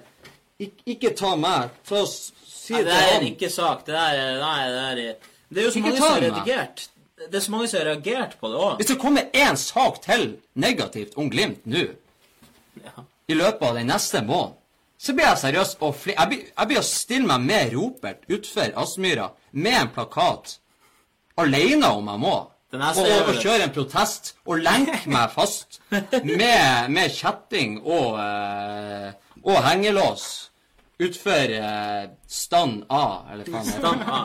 "Ik- 0.59 0.81
Ikke 0.85 1.15
ta 1.15 1.35
meg, 1.35 1.69
ta 1.87 1.95
og 2.01 2.07
s- 2.07 2.31
si 2.47 2.73
Nei, 2.73 2.83
det 2.83 2.91
det 2.93 3.15
er 3.15 3.21
ikke 3.31 3.49
sak. 3.51 3.85
Det 3.85 3.95
er, 3.95 4.39
nei, 4.39 4.67
det 4.69 4.99
er 5.09 5.15
Det 5.49 5.57
er 5.61 5.65
jo 5.65 5.71
så 5.71 5.77
Ikke 5.79 5.89
mange 5.89 5.97
som 5.97 6.07
har 6.13 6.21
redigert. 6.21 6.87
Det 7.17 7.35
er 7.35 7.39
så 7.39 7.51
mange 7.51 7.67
som 7.67 7.79
har 7.79 7.85
reagert 7.95 8.39
på 8.41 8.47
det 8.51 8.57
òg. 8.57 8.77
Hvis 8.77 8.87
det 8.87 8.99
kommer 8.99 9.21
én 9.33 9.55
sak 9.55 10.01
til 10.01 10.37
negativt 10.55 11.13
om 11.17 11.29
Glimt 11.29 11.65
nå, 11.65 11.87
Ja. 12.83 13.03
i 13.29 13.33
løpet 13.33 13.61
av 13.61 13.75
den 13.75 13.87
neste 13.87 14.21
måneden, 14.21 14.53
så 14.99 15.13
blir 15.13 15.25
jeg 15.25 15.37
seriøs 15.37 15.75
og 15.81 15.95
fli... 15.95 16.13
Jeg 16.17 16.67
blir 16.67 16.77
å 16.79 16.83
stille 16.83 17.27
meg 17.27 17.41
med 17.41 17.73
Ropert 17.73 18.25
utfor 18.29 18.73
Aspmyra 18.75 19.31
med 19.51 19.81
en 19.81 19.91
plakat, 19.93 20.57
alene 21.37 21.89
om 21.93 22.07
jeg 22.11 22.23
må, 22.23 22.35
og, 22.77 22.97
og, 22.99 23.37
kjøre 23.39 23.63
en 23.63 23.71
protest 23.71 24.33
og 24.43 24.59
lenke 24.59 25.07
meg 25.15 25.31
fast 25.31 25.79
med, 25.89 26.89
med 26.91 27.13
kjetting 27.15 27.77
og, 27.79 28.17
eh, 28.19 29.13
og 29.45 29.61
hengelås 29.63 30.25
utfor 30.99 31.53
eh, 31.53 32.09
stand 32.27 32.83
A, 32.89 33.05
eller 33.31 33.47
hva 33.47 33.61
det 33.61 33.77
heter. 33.77 33.85
Stand 33.85 34.11
A. 34.11 34.21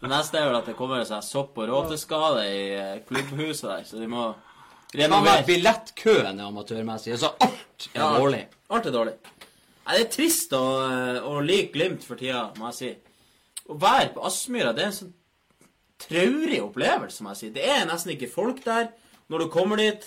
Det 0.00 0.08
neste 0.08 0.40
er 0.40 0.46
vel 0.48 0.56
at 0.56 0.70
det 0.70 0.76
kommer 0.78 1.04
seg 1.04 1.20
sopp- 1.24 1.58
og 1.60 1.68
råteskade 1.68 2.46
i 2.48 2.62
eh, 2.72 2.94
klubbhuset 3.06 3.66
der, 3.68 3.84
så 3.84 4.00
de 4.00 4.08
må 4.08 4.30
renovere. 4.96 5.44
billettkøen 5.46 6.40
er 6.40 6.48
amatørmessig. 6.48 7.18
Så 7.20 7.34
alt 7.36 7.90
er 7.92 8.00
Ja, 8.00 8.08
dårlig. 8.16 8.46
Alt 8.72 8.88
er 8.88 8.96
dårlig. 8.96 9.14
Nei, 9.84 9.96
det 9.98 10.02
er 10.06 10.10
trist 10.14 10.52
å, 10.56 10.64
å 11.26 11.38
like 11.44 11.70
Glimt 11.74 12.02
for 12.06 12.18
tida, 12.18 12.48
må 12.58 12.70
jeg 12.70 12.78
si. 12.80 12.90
Å 13.70 13.76
være 13.80 14.12
på 14.14 14.24
Aspmyra, 14.26 14.72
det 14.76 14.84
er 14.84 14.90
en 14.90 14.96
sånn 14.96 15.12
traurig 16.00 16.60
opplevelse, 16.64 17.22
må 17.22 17.34
jeg 17.34 17.40
si. 17.40 17.50
Det 17.54 17.66
er 17.70 17.86
nesten 17.88 18.14
ikke 18.14 18.30
folk 18.32 18.62
der 18.64 18.90
når 19.30 19.44
du 19.44 19.50
kommer 19.52 19.80
dit. 19.80 20.06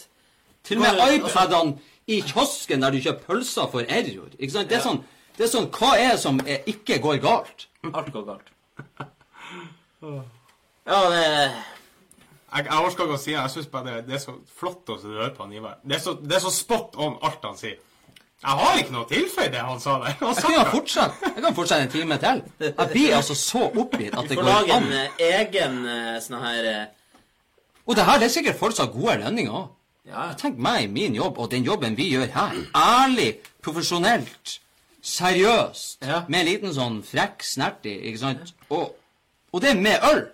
Til 0.63 0.79
og 0.79 0.85
med 0.85 1.17
iPadene 1.17 1.77
i 2.07 2.21
kiosken 2.23 2.83
der 2.83 2.95
du 2.95 3.01
kjøper 3.03 3.27
pølser 3.27 3.69
for 3.71 3.87
error. 3.87 4.31
Ikke 4.37 4.53
sant? 4.55 4.71
Det 4.71 4.79
er 4.79 4.83
sånn, 4.83 5.01
det 5.37 5.45
er 5.47 5.51
sånn 5.51 5.69
Hva 5.75 5.93
er 5.99 6.13
det 6.13 6.21
som 6.23 6.39
er, 6.43 6.63
ikke 6.71 6.99
går 7.03 7.19
galt? 7.23 7.67
Alt 7.91 8.11
går 8.15 8.27
galt. 8.31 8.53
Ja, 10.83 10.97
det 11.07 11.19
Jeg, 11.23 12.65
jeg 12.65 12.75
orker 12.75 13.05
ikke 13.05 13.15
å 13.15 13.19
si 13.21 13.31
det. 13.31 13.37
Jeg 13.37 13.51
syns 13.53 13.69
bare 13.71 13.85
det, 13.87 14.01
det 14.09 14.17
er 14.17 14.21
så 14.21 14.33
flott 14.59 14.89
å 14.91 14.97
høre 14.99 15.29
på 15.31 15.45
han 15.45 15.53
Ivar. 15.55 15.77
Det 15.79 15.95
er, 15.95 16.01
så, 16.03 16.13
det 16.19 16.35
er 16.35 16.43
så 16.43 16.51
spot 16.51 16.97
on 16.99 17.15
alt 17.23 17.45
han 17.47 17.55
sier. 17.57 17.77
Jeg 18.43 18.57
har 18.59 18.77
ikke 18.81 18.91
noe 18.91 19.05
å 19.05 19.07
tilføye 19.07 19.51
det 19.53 19.59
han 19.63 19.79
sa 19.79 19.93
der. 20.03 20.15
Han 20.19 20.33
Jeg 20.35 20.43
kan, 20.57 20.71
fortsette, 20.71 21.29
jeg 21.35 21.43
kan 21.45 21.55
fortsette 21.55 21.83
en 21.85 21.91
time 21.93 22.17
til. 22.19 22.41
Jeg 22.65 22.87
blir 22.91 23.13
altså 23.15 23.35
så 23.39 23.61
oppgitt 23.71 24.13
at 24.17 24.23
Vi 24.23 24.27
det 24.33 24.37
får 24.37 24.43
går 24.43 24.49
lage 24.51 24.73
an. 24.75 24.83
en 24.83 24.97
eh, 24.97 25.21
egen 25.39 25.77
eh, 25.87 26.17
sånn 26.25 26.41
her 26.43 26.67
eh, 26.71 26.83
Og 27.87 27.95
det 27.95 28.03
her 28.07 28.19
det 28.19 28.27
er 28.27 28.33
sikkert 28.35 28.59
folk 28.59 28.75
som 28.75 28.87
har 28.87 28.93
gode 28.97 29.15
lønninger 29.23 29.51
òg. 29.61 29.69
Ja, 30.11 30.25
Tenk 30.39 30.57
meg 30.59 30.83
i 30.83 30.91
min 30.91 31.15
jobb 31.15 31.37
og 31.39 31.49
den 31.51 31.63
jobben 31.63 31.95
vi 31.95 32.09
gjør 32.11 32.27
her. 32.35 32.57
Ærlig, 32.75 33.29
profesjonelt, 33.63 34.57
seriøst. 35.03 35.97
Ja. 36.03 36.21
Med 36.27 36.41
en 36.43 36.49
liten 36.51 36.75
sånn 36.75 36.99
frekk 37.07 37.43
snertig 37.47 37.95
ikke 38.09 38.19
sant? 38.25 38.53
Og, 38.69 38.91
og 39.53 39.63
det 39.63 39.71
er 39.71 39.79
med 39.79 40.03
øl. 40.11 40.25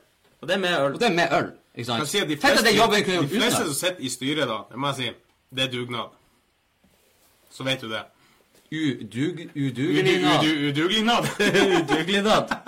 og 0.41 0.47
det 0.49 0.55
er 0.57 0.61
med 0.65 0.73
øl. 0.79 0.93
Og 0.93 0.99
det 0.99 1.07
er 1.11 1.13
med 1.13 1.33
øl. 1.37 1.51
Ikke 1.75 1.85
sant? 1.91 2.09
si 2.09 2.17
at 2.19 2.27
de 2.27 2.35
Tenk 2.35 2.43
at 2.43 2.57
fleste, 2.57 2.67
den 2.71 2.77
jobben 2.81 3.03
kunne 3.05 3.21
de 3.29 3.37
fleste 3.39 3.63
som 3.69 3.73
sitter 3.77 4.01
i 4.01 4.09
styret 4.09 4.49
da, 4.49 4.57
det 4.71 4.79
må 4.81 4.87
jeg 4.93 4.97
si, 4.97 5.11
det 5.55 5.63
er 5.67 5.71
dugnad. 5.77 6.15
Så 7.51 7.63
vet 7.67 7.81
du 7.81 7.89
det. 7.89 8.03
Udug, 8.71 9.39
Udu- 9.55 9.89
udugelig 10.69 11.03
Nav. 11.03 11.25
Uduglignad. 11.79 12.49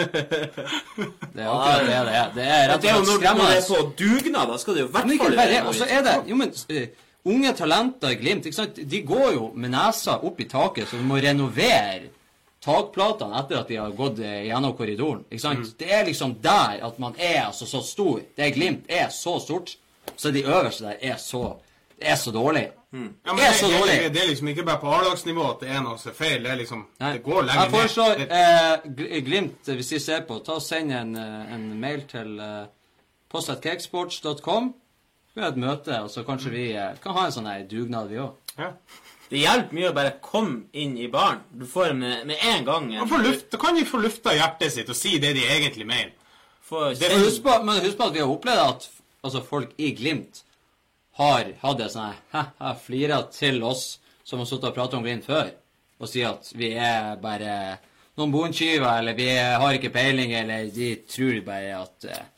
Det 0.00 1.42
er 1.42 1.48
akkurat 1.50 1.80
det 1.82 1.88
det 2.06 2.14
er. 2.16 2.28
Det 2.34 2.44
er 2.46 2.68
rett 2.70 2.82
Det 2.82 2.90
jo 2.90 2.96
og 3.00 3.06
slett 3.06 3.20
skremmende. 3.20 3.42
når 3.42 3.50
det 3.50 3.58
er 3.58 3.68
på 3.68 3.92
dugnad, 3.98 4.46
da 4.52 4.56
skal 4.58 4.74
det 4.74 4.80
jo 4.80 4.86
i 4.86 4.90
hvert 4.94 5.10
fall 5.20 5.36
være 5.36 5.52
det. 5.54 5.62
Og 5.66 5.74
så 5.74 5.86
er 5.90 6.02
det 6.06 6.14
Jo, 6.30 6.36
men 6.36 6.52
uh, 6.70 6.86
unge 7.34 7.52
talenter 7.58 8.08
i 8.14 8.14
Glimt, 8.20 8.46
ikke 8.46 8.56
sant? 8.56 8.78
De 8.90 9.02
går 9.02 9.32
jo 9.34 9.50
med 9.54 9.70
nesa 9.74 10.16
opp 10.24 10.40
i 10.40 10.46
taket, 10.48 10.88
så 10.88 10.96
de 10.96 11.04
må 11.04 11.16
renovere 11.20 12.08
takplatene 12.64 13.38
etter 13.40 13.58
at 13.62 13.68
de 13.72 13.76
har 13.80 13.90
gått 13.96 14.18
eh, 14.20 14.42
gjennom 14.50 14.74
korridoren. 14.76 15.22
Ikke 15.30 15.42
sant? 15.42 15.70
Det 15.80 15.88
er 15.96 16.04
liksom 16.08 16.34
der 16.44 16.80
at 16.86 16.98
man 17.00 17.14
er 17.18 17.46
altså 17.46 17.66
så 17.66 17.80
stor. 17.84 18.20
Det 18.36 18.50
Glimt 18.54 18.84
er 18.88 19.08
så 19.08 19.38
stort. 19.40 19.76
Så 20.16 20.30
de 20.34 20.42
øverste 20.44 20.84
der 20.84 20.96
er 21.12 21.16
så 21.16 21.54
Det 22.00 22.08
er 22.08 22.16
så 22.16 22.32
dårlig. 22.32 22.62
Ja, 22.92 22.98
men 22.98 23.36
det 23.36 23.44
er 23.46 23.52
så 23.58 23.68
dårlig. 23.70 23.96
det, 24.02 24.12
det 24.14 24.22
er 24.22 24.28
liksom 24.32 24.48
ikke 24.50 24.64
bare 24.66 24.80
på 24.82 24.88
A-lagsnivå 24.96 25.44
at 25.50 25.60
det 25.62 25.68
er 25.70 25.82
noe 25.84 25.98
som 26.00 26.10
er 26.10 26.16
feil. 26.16 26.42
Det 26.42 26.50
er 26.50 26.56
liksom 26.58 26.80
Nei. 27.00 27.12
Det 27.18 27.22
går 27.26 27.42
lenger 27.46 27.60
Jeg 27.60 27.70
foreslår 27.76 28.22
eh, 28.38 29.20
Glimt, 29.28 29.68
hvis 29.68 29.92
de 29.92 30.00
ser 30.00 30.24
på, 30.26 30.38
ta 30.46 30.56
og 30.56 30.64
send 30.64 30.92
en, 30.96 31.12
eh, 31.20 31.52
en 31.54 31.68
mail 31.80 32.02
til 32.10 32.32
eh, 32.40 32.64
post.cakesports.com. 33.30 34.72
Vi 35.34 35.40
har 35.44 35.52
et 35.52 35.60
møte, 35.62 36.00
og 36.02 36.10
så 36.10 36.24
kanskje 36.26 36.50
vi 36.54 36.64
eh, 36.74 36.96
kan 37.04 37.14
ha 37.14 37.26
en 37.28 37.34
sånn 37.36 37.48
dugnad, 37.70 38.08
vi 38.10 38.18
òg. 38.24 38.34
Ja. 38.58 38.72
Det 39.30 39.38
hjelper 39.44 39.76
mye 39.76 39.90
å 39.92 39.94
bare 39.94 40.16
komme 40.24 40.64
inn 40.74 40.96
i 40.98 41.06
baren. 41.12 41.44
Du 41.54 41.62
får 41.70 41.92
med, 41.94 42.24
med 42.26 42.40
en 42.50 42.64
gang 42.66 42.88
en, 42.98 43.12
luft, 43.22 43.46
da 43.52 43.60
kan 43.62 43.76
de 43.78 43.84
få 43.86 44.00
lufta 44.02 44.34
hjertet 44.34 44.72
sitt 44.74 44.90
og 44.90 44.98
si 44.98 45.18
det 45.22 45.36
de 45.36 45.44
egentlig 45.46 45.86
mener. 45.86 46.16
For, 46.66 46.94
Det- 46.98 47.12
Men 47.12 47.22
husk 47.28 47.42
på, 47.46 47.54
men 47.66 47.84
husk 47.84 47.96
på 47.98 48.08
at 48.10 48.14
vi 48.16 48.24
har 48.24 48.32
opplevd 48.34 48.64
at 48.64 48.88
altså, 49.22 49.44
folk 49.46 49.70
i 49.78 49.92
Glimt 49.94 50.42
har 51.20 51.52
hatt 51.60 51.84
en 51.84 51.92
sånn 51.92 52.10
her 52.32 52.50
«Hæ, 52.58 52.72
Flira 52.80 53.20
til 53.34 53.60
oss 53.66 53.98
som 54.24 54.40
har 54.40 54.48
sittet 54.48 54.70
og 54.70 54.76
pratet 54.76 54.98
om 54.98 55.04
Glimt 55.04 55.26
før, 55.26 55.50
og 56.00 56.08
sier 56.08 56.32
at 56.32 56.48
vi 56.56 56.72
er 56.80 57.16
bare 57.20 57.54
noen 58.18 58.32
bontyver, 58.32 58.86
eller 59.00 59.16
vi 59.18 59.28
har 59.36 59.76
ikke 59.76 59.92
peiling, 59.94 60.32
eller 60.36 60.68
de 60.74 60.92
tror 61.10 61.40
bare 61.46 61.74
at 61.80 62.06
eh, 62.08 62.28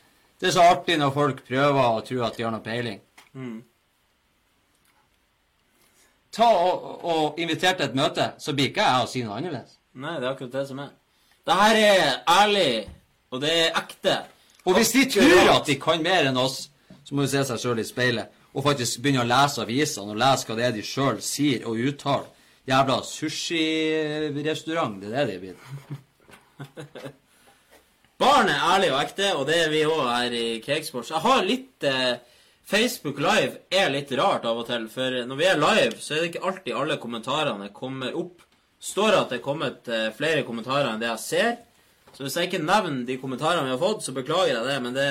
det 0.41 0.49
er 0.49 0.55
så 0.57 0.65
artig 0.73 0.97
når 0.99 1.13
folk 1.15 1.43
prøver 1.47 1.85
å 1.85 2.01
tro 2.03 2.23
at 2.27 2.35
de 2.35 2.43
har 2.43 2.51
noe 2.51 2.63
peiling. 2.65 2.99
Ta 6.33 6.49
og, 6.49 6.85
og 7.05 7.39
inviter 7.39 7.77
til 7.77 7.85
et 7.87 7.95
møte, 7.95 8.31
så 8.41 8.55
blir 8.57 8.71
ikke 8.71 8.83
jeg 8.87 9.05
å 9.05 9.09
si 9.11 9.23
noe 9.23 9.37
annerledes. 9.37 9.77
Nei, 9.93 10.15
det 10.17 10.25
er 10.27 10.31
akkurat 10.33 10.55
det 10.57 10.65
som 10.71 10.81
er. 10.83 10.91
Det 11.45 11.57
her 11.59 11.79
er 11.83 12.05
ærlig, 12.33 12.69
og 13.31 13.43
det 13.43 13.51
er 13.53 13.77
ekte. 13.79 14.17
Og 14.65 14.75
hvis 14.77 14.93
de 14.95 15.03
tror 15.13 15.51
at 15.53 15.67
de 15.69 15.77
kan 15.79 16.03
mer 16.03 16.29
enn 16.31 16.39
oss, 16.41 16.65
så 17.03 17.15
må 17.15 17.25
de 17.25 17.31
se 17.35 17.43
seg 17.47 17.61
sjøl 17.61 17.83
i 17.83 17.85
speilet 17.87 18.42
og 18.53 18.63
faktisk 18.67 19.01
begynne 19.01 19.23
å 19.23 19.29
lese 19.29 19.63
avisene 19.63 20.13
og 20.13 20.21
lese 20.21 20.47
hva 20.47 20.57
det 20.57 20.67
er 20.67 20.75
de 20.75 20.85
sjøl 20.85 21.19
sier 21.25 21.65
og 21.69 21.79
uttaler. 21.81 22.29
Jævla 22.69 23.01
sushirestaurant, 23.03 25.01
det 25.01 25.11
er 25.19 25.27
det 25.27 25.39
de 25.41 25.49
er. 25.51 25.57
Barn 28.21 28.47
er 28.47 28.61
ærlig 28.71 28.93
og 28.93 29.01
ekte, 29.01 29.33
og 29.35 29.47
det 29.49 29.57
er 29.65 29.73
vi 29.73 29.81
òg 29.83 30.05
her 30.07 30.35
i 30.37 30.45
Cakesports. 30.63 31.11
Jeg 31.11 31.25
har 31.25 31.43
litt 31.43 31.83
eh, 31.89 32.13
Facebook 32.63 33.19
Live 33.19 33.65
er 33.73 33.91
litt 33.91 34.13
rart 34.15 34.45
av 34.47 34.61
og 34.61 34.69
til, 34.69 34.87
for 34.91 35.17
når 35.27 35.39
vi 35.39 35.47
er 35.49 35.59
live, 35.59 35.99
så 35.99 36.15
er 36.15 36.21
det 36.21 36.29
ikke 36.31 36.45
alltid 36.47 36.79
alle 36.79 36.99
kommentarene 37.01 37.67
kommer 37.75 38.15
opp. 38.15 38.45
Står 38.83 39.17
at 39.17 39.33
det 39.33 39.41
er 39.41 39.43
kommet 39.43 39.91
eh, 39.91 40.09
flere 40.15 40.45
kommentarer 40.47 40.93
enn 40.93 41.03
det 41.03 41.09
jeg 41.09 41.23
ser. 41.25 41.51
Så 42.13 42.23
hvis 42.23 42.37
jeg 42.37 42.47
ikke 42.47 42.63
nevner 42.63 43.03
de 43.07 43.19
kommentarene 43.19 43.67
vi 43.67 43.73
har 43.73 43.81
fått, 43.81 44.05
så 44.05 44.15
beklager 44.15 44.53
jeg 44.53 44.69
det, 44.69 44.79
men 44.85 44.95
det 44.95 45.09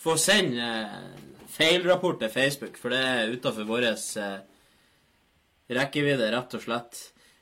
får 0.00 0.20
sende 0.22 0.70
eh, 0.70 1.28
feilrapport 1.50 2.20
til 2.22 2.32
Facebook, 2.32 2.78
for 2.80 2.94
det 2.94 3.00
er 3.04 3.32
utafor 3.34 3.68
vår 3.68 3.88
eh, 3.90 4.36
rekkevidde, 5.76 6.30
rett 6.34 6.56
og 6.56 6.64
slett. 6.64 7.00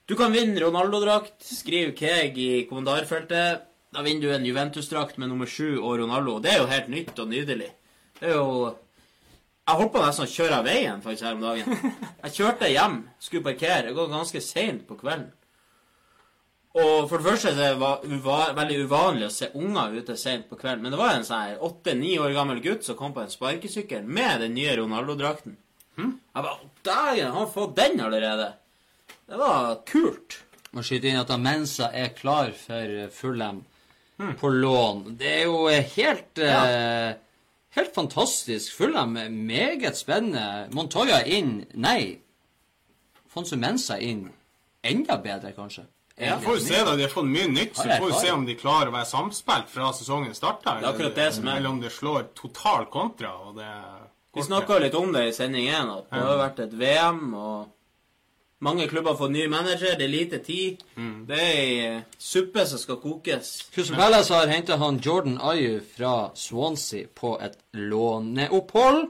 Du 0.09 0.17
kan 0.17 0.33
vinne 0.33 0.61
Ronaldo-drakt. 0.63 1.43
Skriv 1.45 1.93
Keg 1.97 2.39
i 2.41 2.65
kommentarfeltet. 2.69 3.67
Da 3.93 4.05
vinner 4.05 4.25
du 4.25 4.35
en 4.35 4.47
Juventus-drakt 4.47 5.19
med 5.21 5.29
nummer 5.29 5.49
sju 5.49 5.79
og 5.79 5.99
Ronaldo. 6.01 6.39
Det 6.45 6.55
er 6.55 6.63
jo 6.63 6.69
helt 6.71 6.89
nytt 6.93 7.19
og 7.21 7.29
nydelig. 7.29 7.71
Det 8.21 8.31
er 8.31 8.39
jo 8.39 8.75
Jeg 9.69 9.77
holdt 9.77 9.93
på 9.93 10.01
nesten 10.01 10.25
å 10.25 10.33
kjøre 10.33 10.59
av 10.63 10.65
veien 10.65 11.03
faktisk 11.05 11.27
her 11.27 11.35
om 11.37 11.43
dagen. 11.45 11.75
Jeg 12.25 12.35
kjørte 12.39 12.71
hjem, 12.73 12.95
skulle 13.21 13.45
parkere. 13.45 13.91
Det 13.91 13.97
går 13.99 14.15
ganske 14.15 14.41
seint 14.41 14.87
på 14.89 14.97
kvelden. 14.97 15.29
Og 16.75 17.09
for 17.09 17.19
det 17.19 17.27
første 17.27 17.55
det 17.57 17.69
va- 17.81 18.01
uva, 18.05 18.53
veldig 18.55 18.77
uvanlig 18.87 19.27
å 19.27 19.33
se 19.33 19.49
unger 19.55 19.95
ute 19.99 20.17
sent 20.21 20.49
på 20.51 20.57
kvelden. 20.61 20.83
Men 20.83 20.93
det 20.93 20.99
var 21.01 21.15
en 21.17 21.25
sånn 21.25 21.57
åtte-ni 21.65 22.19
år 22.21 22.35
gammel 22.37 22.61
gutt 22.63 22.85
som 22.85 22.97
kom 22.97 23.15
på 23.15 23.23
en 23.25 23.33
sparkesykkel 23.33 24.05
med 24.05 24.41
den 24.45 24.55
nye 24.55 24.77
Ronaldo-drakten. 24.77 25.57
Jeg 25.99 26.13
bare 26.35 26.59
Dægen, 26.85 27.33
har 27.33 27.39
han 27.41 27.51
fått 27.51 27.75
den 27.77 27.99
allerede? 28.01 28.53
Det 29.29 29.37
var 29.41 29.81
kult. 29.89 30.39
Må 30.73 30.83
skyte 30.85 31.09
inn 31.11 31.19
at 31.19 31.31
Amensa 31.35 31.89
er 31.93 32.13
klar 32.15 32.53
for 32.53 32.93
eh, 33.03 33.09
Fulham 33.11 33.65
på 34.39 34.49
lån. 34.53 35.17
Det 35.19 35.27
er 35.41 35.45
jo 35.49 35.67
helt 35.67 35.89
helt 35.97 36.39
eh, 36.39 37.15
Helt 37.77 37.95
fantastisk. 37.95 38.73
Fulham 38.77 39.17
er 39.21 39.29
meget 39.31 39.97
spennende. 39.97 40.69
Montoya 40.75 41.21
inn. 41.27 41.65
Nei. 41.75 42.19
Fonsu 43.29 43.57
Mensa 43.61 43.99
inn. 44.01 44.25
Enda 44.83 45.17
bedre, 45.23 45.53
kanskje. 45.55 45.85
Ja, 46.21 46.39
får 46.43 46.55
vi 46.55 46.61
se 46.61 46.83
da, 46.85 46.97
De 46.97 47.03
har 47.03 47.11
fått 47.13 47.29
mye 47.31 47.47
nytt, 47.49 47.77
så 47.77 47.87
får 47.99 48.07
vi 48.11 48.19
se 48.21 48.31
om 48.35 48.45
de 48.47 48.55
klarer 48.59 48.91
å 48.91 48.95
være 48.97 49.07
samspilt 49.07 49.69
fra 49.71 49.93
sesongen 49.93 50.35
starter. 50.35 50.81
Det 50.81 50.89
er 50.89 50.93
akkurat 50.93 51.15
det 51.15 51.29
som 51.35 51.49
er. 51.49 51.57
Eller 51.61 51.69
om 51.71 51.81
det 51.81 51.93
slår 51.95 52.29
total 52.35 52.87
kontra. 52.91 53.33
og 53.47 53.57
det 53.57 53.73
Vi 54.35 54.43
snakka 54.43 54.79
litt 54.83 54.95
om 54.95 55.13
det 55.13 55.29
i 55.29 55.33
sending 55.33 55.67
én, 55.69 55.91
at 55.99 56.11
det 56.11 56.21
har 56.23 56.39
vært 56.39 56.59
et 56.67 56.73
VM, 56.79 57.35
og 57.35 57.69
mange 58.61 58.89
klubber 58.91 59.11
har 59.15 59.19
fått 59.19 59.31
ny 59.31 59.47
manager, 59.49 59.95
det 59.99 60.05
er 60.05 60.09
lite 60.13 60.39
tid. 60.43 60.83
Det 61.29 61.39
er 61.39 61.55
ei 61.59 61.87
eh, 61.87 62.03
suppe 62.19 62.67
som 62.67 62.79
skal 62.79 62.97
kokes. 63.03 63.53
Crystal 63.75 63.97
Palace 63.97 64.35
har 64.35 64.47
henta 64.51 64.77
han 64.79 64.99
Jordan 64.99 65.39
Ayu 65.41 65.81
fra 65.97 66.31
Swansea 66.35 67.07
på 67.15 67.37
et 67.41 67.55
låneopphold. 67.73 69.07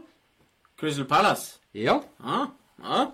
Crystal 0.78 1.04
Palace. 1.08 1.56
Ja, 1.72 2.00
Ja, 2.24 2.46
ja. 2.82 3.06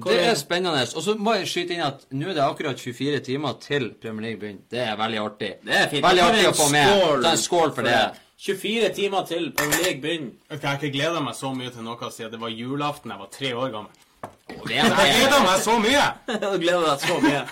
Det 0.00 0.18
er 0.24 0.34
spennende. 0.40 0.82
Og 0.96 1.02
så 1.04 1.14
må 1.20 1.34
jeg 1.36 1.48
skyte 1.50 1.74
inn 1.76 1.84
at 1.84 2.04
nå 2.16 2.30
er 2.30 2.36
det 2.38 2.44
akkurat 2.44 2.80
24 2.80 3.20
timer 3.26 3.58
til 3.60 3.90
Premier 4.02 4.30
League 4.30 4.40
begynner. 4.40 4.64
Det 4.70 4.80
er 4.80 4.96
veldig 4.96 5.18
artig. 5.20 5.50
Det 5.66 5.74
er 5.76 5.88
fint. 5.90 6.04
Veldig 6.06 6.22
artig 6.24 6.46
å 6.48 6.54
få 6.56 6.68
med. 6.72 6.92
skål 6.92 7.26
Ta 7.26 7.32
en 7.32 7.42
skål 7.42 7.74
for 7.76 7.88
det. 7.88 7.98
24 8.42 8.88
timer 8.96 9.26
til 9.28 9.50
Premier 9.58 9.84
League 9.84 10.00
begynner. 10.02 10.32
Jeg 10.50 10.62
har 10.64 10.80
ikke 10.80 10.94
gleda 10.96 11.20
meg 11.22 11.36
så 11.38 11.52
mye 11.54 11.74
til 11.74 11.84
noe 11.86 12.08
siden 12.10 12.32
det 12.32 12.40
var 12.42 12.54
julaften 12.56 13.12
jeg 13.12 13.20
var 13.20 13.30
tre 13.36 13.52
år 13.54 13.74
gammel. 13.76 14.08
Det 14.52 14.78
er, 14.78 14.88
Jeg 14.88 15.14
gleda 15.20 15.42
meg 15.44 15.60
så 15.62 15.76
mye! 15.80 16.06
Jeg 16.32 16.62
gleder 16.64 16.82
meg 16.86 17.04
så 17.04 17.18
mye. 17.22 17.44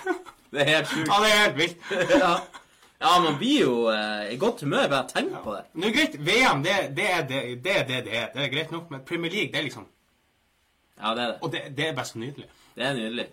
Det 0.51 0.61
er 0.61 0.67
helt 0.75 0.91
sjukt. 0.91 1.07
Ja, 1.07 1.21
det 1.23 1.29
er 1.31 1.39
helt 1.45 1.61
vilt. 1.61 1.87
Ja. 2.21 2.33
ja, 3.01 3.13
man 3.23 3.37
blir 3.39 3.63
jo 3.63 3.75
eh, 3.89 4.33
i 4.33 4.37
godt 4.41 4.61
humør 4.65 4.89
bare 4.91 4.99
av 4.99 5.07
å 5.07 5.13
tenke 5.13 5.41
på 5.45 5.55
det. 5.55 5.63
Nå 5.73 5.87
er 5.87 5.95
greit, 5.95 6.17
VM 6.27 6.61
det, 6.65 6.75
det, 6.97 7.07
er 7.07 7.25
det, 7.29 7.41
det 7.63 7.73
er 7.79 7.87
det 7.87 8.03
det 8.05 8.17
er. 8.19 8.29
Det 8.35 8.43
er 8.45 8.51
greit 8.53 8.73
nok, 8.75 8.91
men 8.93 9.01
Premier 9.07 9.33
League, 9.33 9.53
det 9.53 9.61
er 9.61 9.67
liksom 9.69 9.87
Ja, 10.99 11.13
det 11.15 11.23
er 11.23 11.31
det. 11.31 11.37
Og 11.41 11.53
det, 11.53 11.61
det 11.77 11.87
er 11.87 11.95
bare 11.97 12.09
så 12.09 12.21
nydelig. 12.21 12.49
Det 12.75 12.85
er 12.87 12.97
nydelig. 12.97 13.27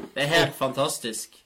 Det 0.00 0.22
er 0.24 0.30
helt 0.34 0.54
fantastisk. 0.56 1.40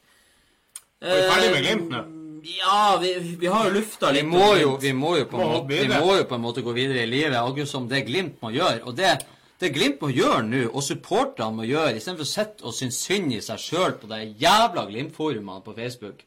Er 1.04 1.20
vi 1.20 1.30
ferdig 1.30 1.52
med 1.52 1.64
Glimt 1.66 1.88
nå? 1.92 2.02
Ja, 2.44 2.98
vi, 3.00 3.14
vi 3.40 3.48
har 3.48 3.68
jo 3.68 3.76
lufta 3.78 4.10
vi, 4.12 4.18
litt. 4.18 4.28
må 4.28 4.50
jo, 4.60 4.74
vi, 4.80 4.92
må 4.92 5.14
jo 5.16 5.28
på 5.30 5.38
en 5.38 5.46
Må 5.46 5.54
måte, 5.54 5.78
vi 5.80 5.86
må 5.88 6.18
jo 6.18 6.26
på 6.28 6.36
en 6.36 6.44
måte 6.44 6.64
gå 6.64 6.74
videre 6.76 7.06
i 7.06 7.08
livet, 7.08 7.38
akkurat 7.40 7.70
som 7.70 7.88
det 7.88 8.02
Glimt 8.08 8.42
må 8.44 8.52
gjøre. 8.52 8.82
Og 8.84 8.96
det, 8.98 9.14
det 9.62 9.72
Glimt 9.72 10.04
må 10.04 10.12
gjøre 10.12 10.42
nå, 10.44 10.66
og 10.68 10.84
supporterne 10.84 11.56
må 11.56 11.64
gjøre, 11.68 11.96
istedenfor 11.96 12.26
å 12.26 12.32
sitte 12.34 12.68
og 12.68 12.76
synes 12.76 13.00
synd 13.00 13.32
i 13.32 13.40
seg 13.44 13.62
sjøl 13.64 13.96
på 14.00 14.10
de 14.12 14.20
jævla 14.42 14.84
Glimt-forumene 14.90 15.64
på 15.64 15.76
Facebook 15.78 16.24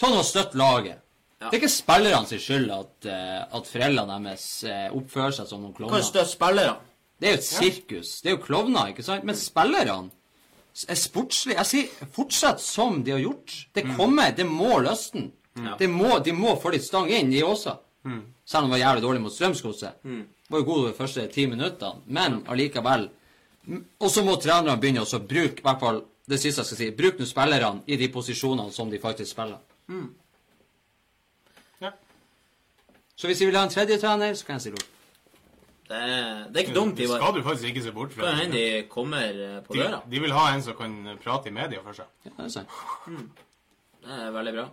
Ta 0.00 0.08
nå 0.08 0.22
og 0.22 0.24
støtt 0.24 0.54
laget. 0.56 1.02
Det 1.40 1.50
er 1.50 1.58
ikke 1.58 1.72
spillerne 1.72 2.28
sin 2.28 2.40
skyld 2.40 2.70
at, 2.72 3.08
eh, 3.08 3.40
at 3.56 3.68
foreldrene 3.68 4.16
deres 4.24 4.46
eh, 4.64 4.86
oppfører 4.96 5.34
seg 5.36 5.48
som 5.48 5.60
noen 5.60 5.74
klovner. 5.76 5.92
Hva 5.92 6.00
er 6.00 6.08
støtte 6.08 6.32
spillerne. 6.32 6.89
Det 7.20 7.28
er 7.28 7.34
jo 7.34 7.38
et 7.40 7.44
sirkus. 7.44 8.14
Det 8.24 8.30
er 8.32 8.36
jo 8.38 8.42
klovner, 8.44 8.94
ikke 8.94 9.04
sant? 9.04 9.26
Men 9.28 9.36
spillerne 9.36 10.10
er 10.88 10.96
sportslige. 10.96 11.58
Jeg 11.58 11.68
sier 11.68 12.08
fortsett 12.14 12.62
som 12.64 13.02
de 13.04 13.12
har 13.12 13.20
gjort. 13.20 13.54
Det 13.76 13.84
kommer, 13.96 14.32
det 14.36 14.46
må 14.48 14.78
løsne. 14.80 15.28
Det 15.78 15.88
må, 15.90 16.14
de 16.24 16.32
må 16.32 16.54
få 16.62 16.70
litt 16.72 16.86
stang 16.86 17.10
inn, 17.12 17.30
de 17.32 17.42
også. 17.44 17.74
Selv 18.48 18.64
om 18.64 18.70
de 18.70 18.76
var 18.76 18.80
jævlig 18.84 19.02
dårlig 19.04 19.22
mot 19.26 19.34
Strømsgodset. 19.34 20.06
Var 20.50 20.62
jo 20.62 20.66
gode 20.66 20.88
de 20.88 20.96
første 20.96 21.26
ti 21.34 21.44
minuttene, 21.46 22.00
men 22.06 22.40
allikevel. 22.48 23.10
Og 24.00 24.08
så 24.10 24.24
må 24.24 24.38
trenerne 24.40 24.80
begynne 24.80 25.04
å 25.04 25.20
bruke, 25.20 25.60
i 25.60 25.66
hvert 25.66 25.82
fall 25.82 26.00
det 26.30 26.38
siste 26.40 26.62
jeg 26.62 26.70
skal 26.70 26.78
si, 26.78 26.88
bruk 26.96 27.18
nå 27.20 27.26
spillerne 27.26 27.82
i 27.90 27.98
de 28.00 28.08
posisjonene 28.14 28.72
som 28.72 28.88
de 28.90 28.98
faktisk 29.02 29.34
spiller. 29.34 29.60
Ja. 31.82 31.90
Så 33.16 33.28
hvis 33.28 33.42
de 33.42 33.50
vil 33.50 33.58
ha 33.58 33.66
en 33.66 33.72
tredje 33.74 33.98
trener, 34.00 34.34
så 34.38 34.46
kan 34.46 34.56
jeg 34.56 34.62
si 34.62 34.72
lort. 34.78 34.88
Det 35.90 35.98
er, 35.98 36.42
det 36.46 36.60
er 36.60 36.66
ikke 36.68 36.74
dumt, 36.76 36.94
Det 37.00 37.08
skal 37.10 37.32
du 37.34 37.40
faktisk 37.42 37.66
ikke 37.72 37.82
se 37.82 37.92
bort 37.92 38.12
Det 38.12 38.20
fra. 38.20 38.28
kan 38.30 38.36
hende 38.44 38.58
de 38.60 38.82
kommer 38.92 39.40
eh, 39.46 39.56
på 39.66 39.74
døra. 39.74 39.98
de 40.06 40.20
vil 40.22 40.32
ha 40.36 40.44
en 40.54 40.62
som 40.62 40.76
kan 40.78 40.92
prate 41.24 41.50
i 41.50 41.54
media 41.56 41.80
for 41.82 41.96
seg. 41.98 42.06
Ja, 42.28 42.30
det 42.36 42.44
er 42.44 42.52
sant. 42.54 42.76
Det 44.04 44.18
er 44.20 44.30
veldig 44.36 44.52
bra. 44.54 44.66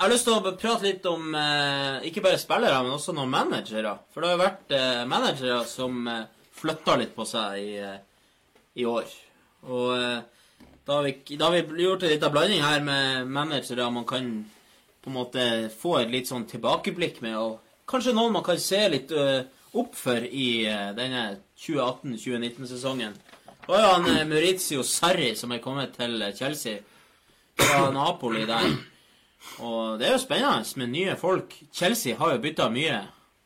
Jeg 0.00 0.06
har 0.06 0.12
lyst 0.14 0.24
til 0.24 0.32
å 0.38 0.52
prate 0.56 0.86
litt 0.86 1.04
om 1.10 1.34
eh, 1.36 1.98
ikke 2.08 2.22
bare 2.24 2.38
spillere, 2.40 2.78
men 2.86 2.94
også 2.96 3.12
noen 3.12 3.28
managere. 3.34 3.92
For 4.14 4.24
det 4.24 4.30
har 4.30 4.38
jo 4.38 4.42
vært 4.46 4.72
eh, 4.72 5.02
managere 5.10 5.58
som 5.68 5.98
eh, 6.08 6.22
flytta 6.56 6.94
litt 7.02 7.12
på 7.16 7.26
seg 7.28 7.58
i, 7.60 7.74
eh, 7.84 7.98
i 8.80 8.86
år. 8.88 9.10
Og 9.68 9.90
eh, 9.98 10.22
da 10.88 10.96
har, 10.96 11.04
vi, 11.04 11.36
da 11.36 11.50
har 11.50 11.58
vi 11.58 11.84
gjort 11.84 12.06
en 12.08 12.14
liten 12.14 12.32
blanding 12.32 12.64
her 12.64 12.80
med 12.88 13.28
managere 13.36 13.90
man 13.92 14.08
kan 14.08 14.30
på 15.00 15.10
en 15.10 15.16
måte 15.16 15.44
få 15.72 15.96
et 16.00 16.12
litt 16.12 16.28
sånn 16.28 16.46
tilbakeblikk 16.50 17.20
med, 17.24 17.36
og 17.40 17.88
kanskje 17.90 18.14
noen 18.16 18.34
man 18.36 18.44
kan 18.46 18.60
se 18.60 18.80
litt 18.92 19.12
eh, 19.16 19.42
opp 19.80 19.96
for 19.96 20.24
i 20.26 20.66
eh, 20.68 20.90
denne 20.96 21.24
2018-2019-sesongen. 21.60 23.16
Det 23.60 23.68
var 23.68 23.84
jo 23.84 23.92
han 23.94 24.08
eh, 24.12 24.26
Maurizio 24.28 24.84
Sarri 24.86 25.32
som 25.38 25.54
er 25.54 25.62
kommet 25.64 25.96
til 25.96 26.22
Chelsea 26.36 26.82
fra 27.60 27.90
Napoli 27.94 28.46
der. 28.48 28.70
Og 29.64 29.98
det 30.00 30.08
er 30.08 30.14
jo 30.16 30.22
spennende 30.22 30.80
med 30.82 30.92
nye 30.92 31.16
folk. 31.20 31.54
Chelsea 31.72 32.16
har 32.18 32.34
jo 32.34 32.42
bytta 32.44 32.68
mye. 32.72 33.00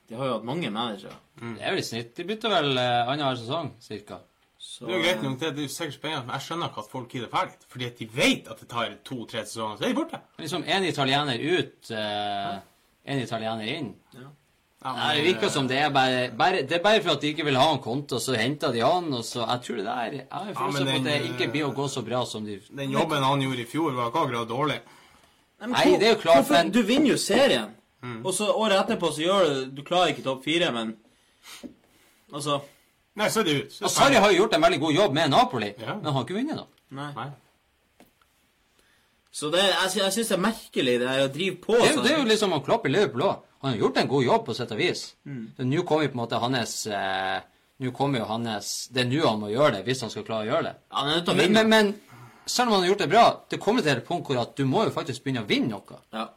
De 0.09 0.19
har 0.19 0.29
jo 0.29 0.39
hatt 0.39 0.47
mange 0.47 0.71
managere. 0.71 1.17
Det 1.39 1.63
er 1.63 1.75
vel 1.75 1.83
i 1.83 1.87
snitt. 1.87 2.15
De 2.17 2.27
bytter 2.27 2.53
vel 2.53 2.77
uh, 2.77 3.09
annenhver 3.09 3.39
sesong, 3.41 3.73
cirka. 3.83 4.21
Så, 4.75 4.87
Det 4.89 4.95
er 4.95 4.97
jo 4.99 5.03
greit 5.05 5.21
nok, 5.23 5.35
det, 5.41 5.51
det 5.57 5.65
er 5.65 5.69
sikkert 5.71 5.95
spennende, 6.01 6.27
men 6.27 6.35
jeg 6.35 6.43
skjønner 6.49 6.71
ikke 6.73 6.83
at 6.83 6.89
folk 6.91 7.09
gidder 7.13 7.29
ferdig. 7.31 7.59
Fordi 7.71 7.85
at 7.87 7.99
de 8.01 8.07
vet 8.17 8.49
at 8.51 8.59
det 8.63 8.69
tar 8.73 8.95
to-tre 9.07 9.43
sesonger, 9.47 9.77
så 9.79 9.85
er 9.85 9.93
de 9.93 9.99
borte. 10.01 10.19
Liksom 10.43 10.65
en 10.67 10.87
italiener 10.89 11.45
ut, 11.59 11.91
én 11.95 12.63
en 13.15 13.21
italiener 13.23 13.69
inn. 13.77 13.93
Ja, 14.17 14.31
Nei, 14.99 15.13
det 15.17 15.23
virker 15.29 15.49
som 15.49 15.69
det 15.71 15.79
er 15.81 15.93
bare, 15.95 16.25
bare 16.37 16.59
Det 16.69 16.75
er 16.77 16.83
bare 16.85 17.01
for 17.01 17.15
at 17.15 17.23
de 17.23 17.31
ikke 17.33 17.45
vil 17.47 17.57
ha 17.57 17.69
en 17.73 17.79
konto, 17.81 18.19
så 18.21 18.35
henter 18.37 18.73
de 18.75 18.83
han, 18.85 19.07
og 19.17 19.23
så 19.25 19.47
Jeg 19.47 19.63
tror 19.65 19.77
det 19.79 19.85
der 19.87 20.17
Jeg 20.19 20.27
har 20.31 20.43
en 20.43 20.49
Ja, 20.51 20.67
på 20.91 20.97
at 20.99 21.05
det 21.07 21.15
ikke 21.31 21.47
blir 21.55 21.65
å 21.71 21.73
gå 21.79 21.87
så 21.89 22.03
bra 22.05 22.21
som 22.29 22.45
de 22.45 22.59
Den 22.69 22.91
jobben 22.93 23.23
han 23.25 23.41
gjorde 23.41 23.63
i 23.63 23.71
fjor, 23.71 23.95
var 23.97 24.11
ikke 24.11 24.25
akkurat 24.27 24.51
dårlig. 24.51 24.77
men 25.61 25.71
Nei, 25.73 25.87
det 25.97 26.09
er 26.09 26.13
jo 26.13 26.21
klart, 26.21 26.37
hvorfor- 26.43 26.59
men- 26.59 26.71
Du 26.73 26.83
vinner 26.83 27.15
jo 27.15 27.17
serien. 27.17 27.71
Mm. 28.03 28.27
Og 28.27 28.35
så 28.35 28.51
året 28.53 28.77
etterpå 28.83 29.09
så 29.15 29.23
gjør 29.25 29.49
du 29.49 29.71
Du 29.79 29.83
klarer 29.83 30.13
ikke 30.13 30.23
topp 30.27 30.45
fire, 30.45 30.71
men 30.73 30.97
Altså 32.35 32.61
Nei, 33.17 33.29
så 33.31 33.41
er 33.41 33.45
det 33.47 33.55
ut. 33.63 33.73
Så 33.73 33.83
er 33.83 33.87
Og 33.87 33.91
det 33.91 33.95
Sarri 33.97 34.15
har 34.23 34.31
jo 34.33 34.39
gjort 34.43 34.55
en 34.57 34.63
veldig 34.67 34.81
god 34.81 34.95
jobb 34.95 35.13
med 35.15 35.31
Napoli, 35.31 35.75
Ja. 35.79 35.95
men 35.95 36.05
han 36.05 36.15
har 36.15 36.25
ikke 36.25 36.35
vunnet 36.39 36.57
noe. 36.57 36.67
Nei. 36.91 37.13
Nei. 37.15 37.31
Så 39.35 39.51
det, 39.51 39.63
jeg, 39.67 39.91
sy- 39.91 39.99
jeg 40.01 40.13
syns 40.15 40.29
det 40.31 40.37
er 40.37 40.43
merkelig 40.45 40.95
det 41.03 41.09
her 41.11 41.25
å 41.25 41.31
drive 41.35 41.57
på 41.63 41.75
Det 41.81 41.89
sånn. 41.95 42.05
det 42.07 42.13
er 42.13 42.19
jo 42.21 42.29
liksom 42.29 42.53
å 42.55 42.61
klappe 42.65 42.87
i 42.89 42.93
Liverpool 42.95 43.23
òg. 43.27 43.41
Han 43.65 43.73
har 43.73 43.79
gjort 43.81 43.97
en 43.99 44.09
god 44.09 44.25
jobb, 44.25 44.45
på 44.47 44.55
sett 44.55 44.71
og 44.75 44.79
vis. 44.79 45.03
Mm. 45.27 45.45
Nå 45.71 45.83
kommer 45.89 46.05
jo 46.07 46.13
på 46.13 46.19
en 46.19 46.23
måte 46.23 46.39
hans 46.43 46.75
eh, 46.87 47.41
Nå 47.83 47.91
kommer 47.97 48.21
jo 48.21 48.27
hans 48.29 48.69
Det 48.95 49.01
er 49.03 49.09
nå 49.11 49.25
han 49.27 49.41
må 49.41 49.49
gjøre 49.51 49.73
det, 49.79 49.85
hvis 49.89 50.03
han 50.05 50.11
skal 50.13 50.23
klare 50.29 50.45
å 50.45 50.51
gjøre 50.53 50.63
det. 50.69 50.75
Han 50.95 51.09
er 51.09 51.17
nødt 51.17 51.25
til 51.27 51.33
å 51.35 51.37
Men, 51.37 51.47
vinne. 51.49 51.65
men, 51.65 51.89
men 51.95 52.47
selv 52.47 52.69
om 52.69 52.75
han 52.77 52.83
har 52.85 52.89
gjort 52.93 53.03
det 53.03 53.09
bra, 53.11 53.25
det 53.51 53.59
kommer 53.61 53.83
til 53.83 53.97
et 53.97 54.05
punkt 54.07 54.29
hvor 54.29 54.39
at 54.43 54.55
du 54.57 54.65
må 54.69 54.85
jo 54.85 54.93
faktisk 54.95 55.25
begynne 55.25 55.43
å 55.43 55.49
vinne 55.49 55.73
noe. 55.73 55.99
Ja. 56.15 56.29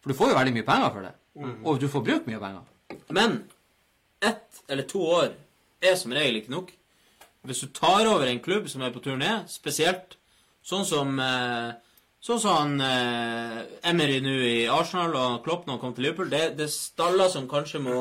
For 0.00 0.12
du 0.12 0.16
får 0.16 0.30
jo 0.32 0.38
veldig 0.38 0.54
mye 0.56 0.64
penger 0.70 0.92
for 0.94 1.02
det. 1.08 1.12
Mm. 1.36 1.56
Og 1.66 1.80
du 1.82 1.88
får 1.92 2.04
bruke 2.06 2.30
mye 2.30 2.40
penger. 2.40 3.02
Men 3.12 3.36
ett 4.24 4.62
eller 4.70 4.86
to 4.88 5.02
år 5.02 5.34
er 5.82 5.96
som 5.96 6.12
regel 6.16 6.36
ikke 6.40 6.52
nok. 6.54 6.70
Hvis 7.46 7.60
du 7.62 7.68
tar 7.76 8.06
over 8.10 8.26
en 8.26 8.40
klubb 8.42 8.68
som 8.68 8.82
er 8.82 8.90
på 8.94 9.02
turné, 9.04 9.42
spesielt 9.48 10.16
sånn 10.66 10.86
som 10.88 11.18
eh, 11.22 11.74
Sånn 12.26 12.40
som 12.42 12.56
han 12.56 12.80
eh, 12.82 13.58
Emery 13.86 14.16
nå 14.24 14.32
i 14.42 14.54
Arsenal 14.72 15.12
og 15.14 15.34
Klopp 15.44 15.66
når 15.68 15.76
han 15.76 15.80
kom 15.82 15.92
til 15.94 16.06
Liverpool. 16.08 16.30
Det, 16.32 16.40
det 16.58 16.64
er 16.64 16.72
staller 16.72 17.28
som 17.30 17.44
kanskje 17.46 17.78
må 17.84 18.00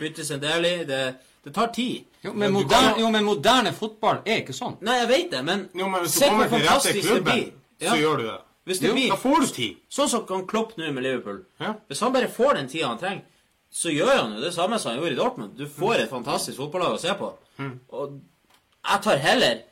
byttes 0.00 0.30
en 0.32 0.40
del 0.40 0.64
i. 0.64 0.70
Det, 0.88 1.00
det 1.44 1.52
tar 1.52 1.68
tid. 1.76 2.06
Jo, 2.24 2.32
men, 2.32 2.54
moderne, 2.54 2.94
kan- 2.94 3.00
jo, 3.02 3.10
men 3.12 3.26
moderne 3.26 3.74
fotball 3.76 4.22
er 4.24 4.40
ikke 4.40 4.56
sånn. 4.56 4.78
Nei, 4.86 4.94
jeg 5.02 5.10
vet 5.10 5.28
det, 5.34 5.42
men 5.44 5.66
Jo, 5.76 5.90
men 5.92 6.06
hvis 6.06 6.16
du 6.16 6.24
kommer 6.24 6.48
til 6.54 6.64
rette 6.64 6.94
klubben, 7.02 7.26
blir. 7.28 7.50
Ja. 7.82 7.90
så 7.90 7.98
gjør 8.00 8.16
du 8.22 8.24
det. 8.30 8.38
Hvis 8.70 8.80
det 8.80 8.88
Jo, 8.88 8.94
blir 8.96 9.12
Da 9.12 9.18
får 9.26 9.44
du 9.44 9.52
tid. 9.58 9.76
Sånn 9.98 10.08
som 10.14 10.24
kan 10.30 10.46
Klopp 10.48 10.72
nå 10.80 10.88
med 10.96 11.04
Liverpool. 11.04 11.42
Ja. 11.60 11.74
Hvis 11.90 12.00
han 12.06 12.16
bare 12.16 12.32
får 12.32 12.56
den 12.62 12.72
tida 12.72 12.88
han 12.94 13.02
trenger, 13.02 13.26
så 13.76 13.92
gjør 13.92 14.12
han 14.14 14.36
jo 14.36 14.40
det 14.40 14.54
samme 14.54 14.78
som 14.80 14.92
han 14.92 15.02
gjorde 15.02 15.12
i 15.12 15.18
Dortmund. 15.18 15.56
Du 15.58 15.66
får 15.68 16.06
et 16.06 16.12
fantastisk 16.12 16.56
fotballag 16.62 16.96
å 16.96 17.00
se 17.00 17.12
på. 17.18 17.28
Og 17.92 18.14
jeg 18.86 19.02
tar 19.04 19.24
heller 19.24 19.64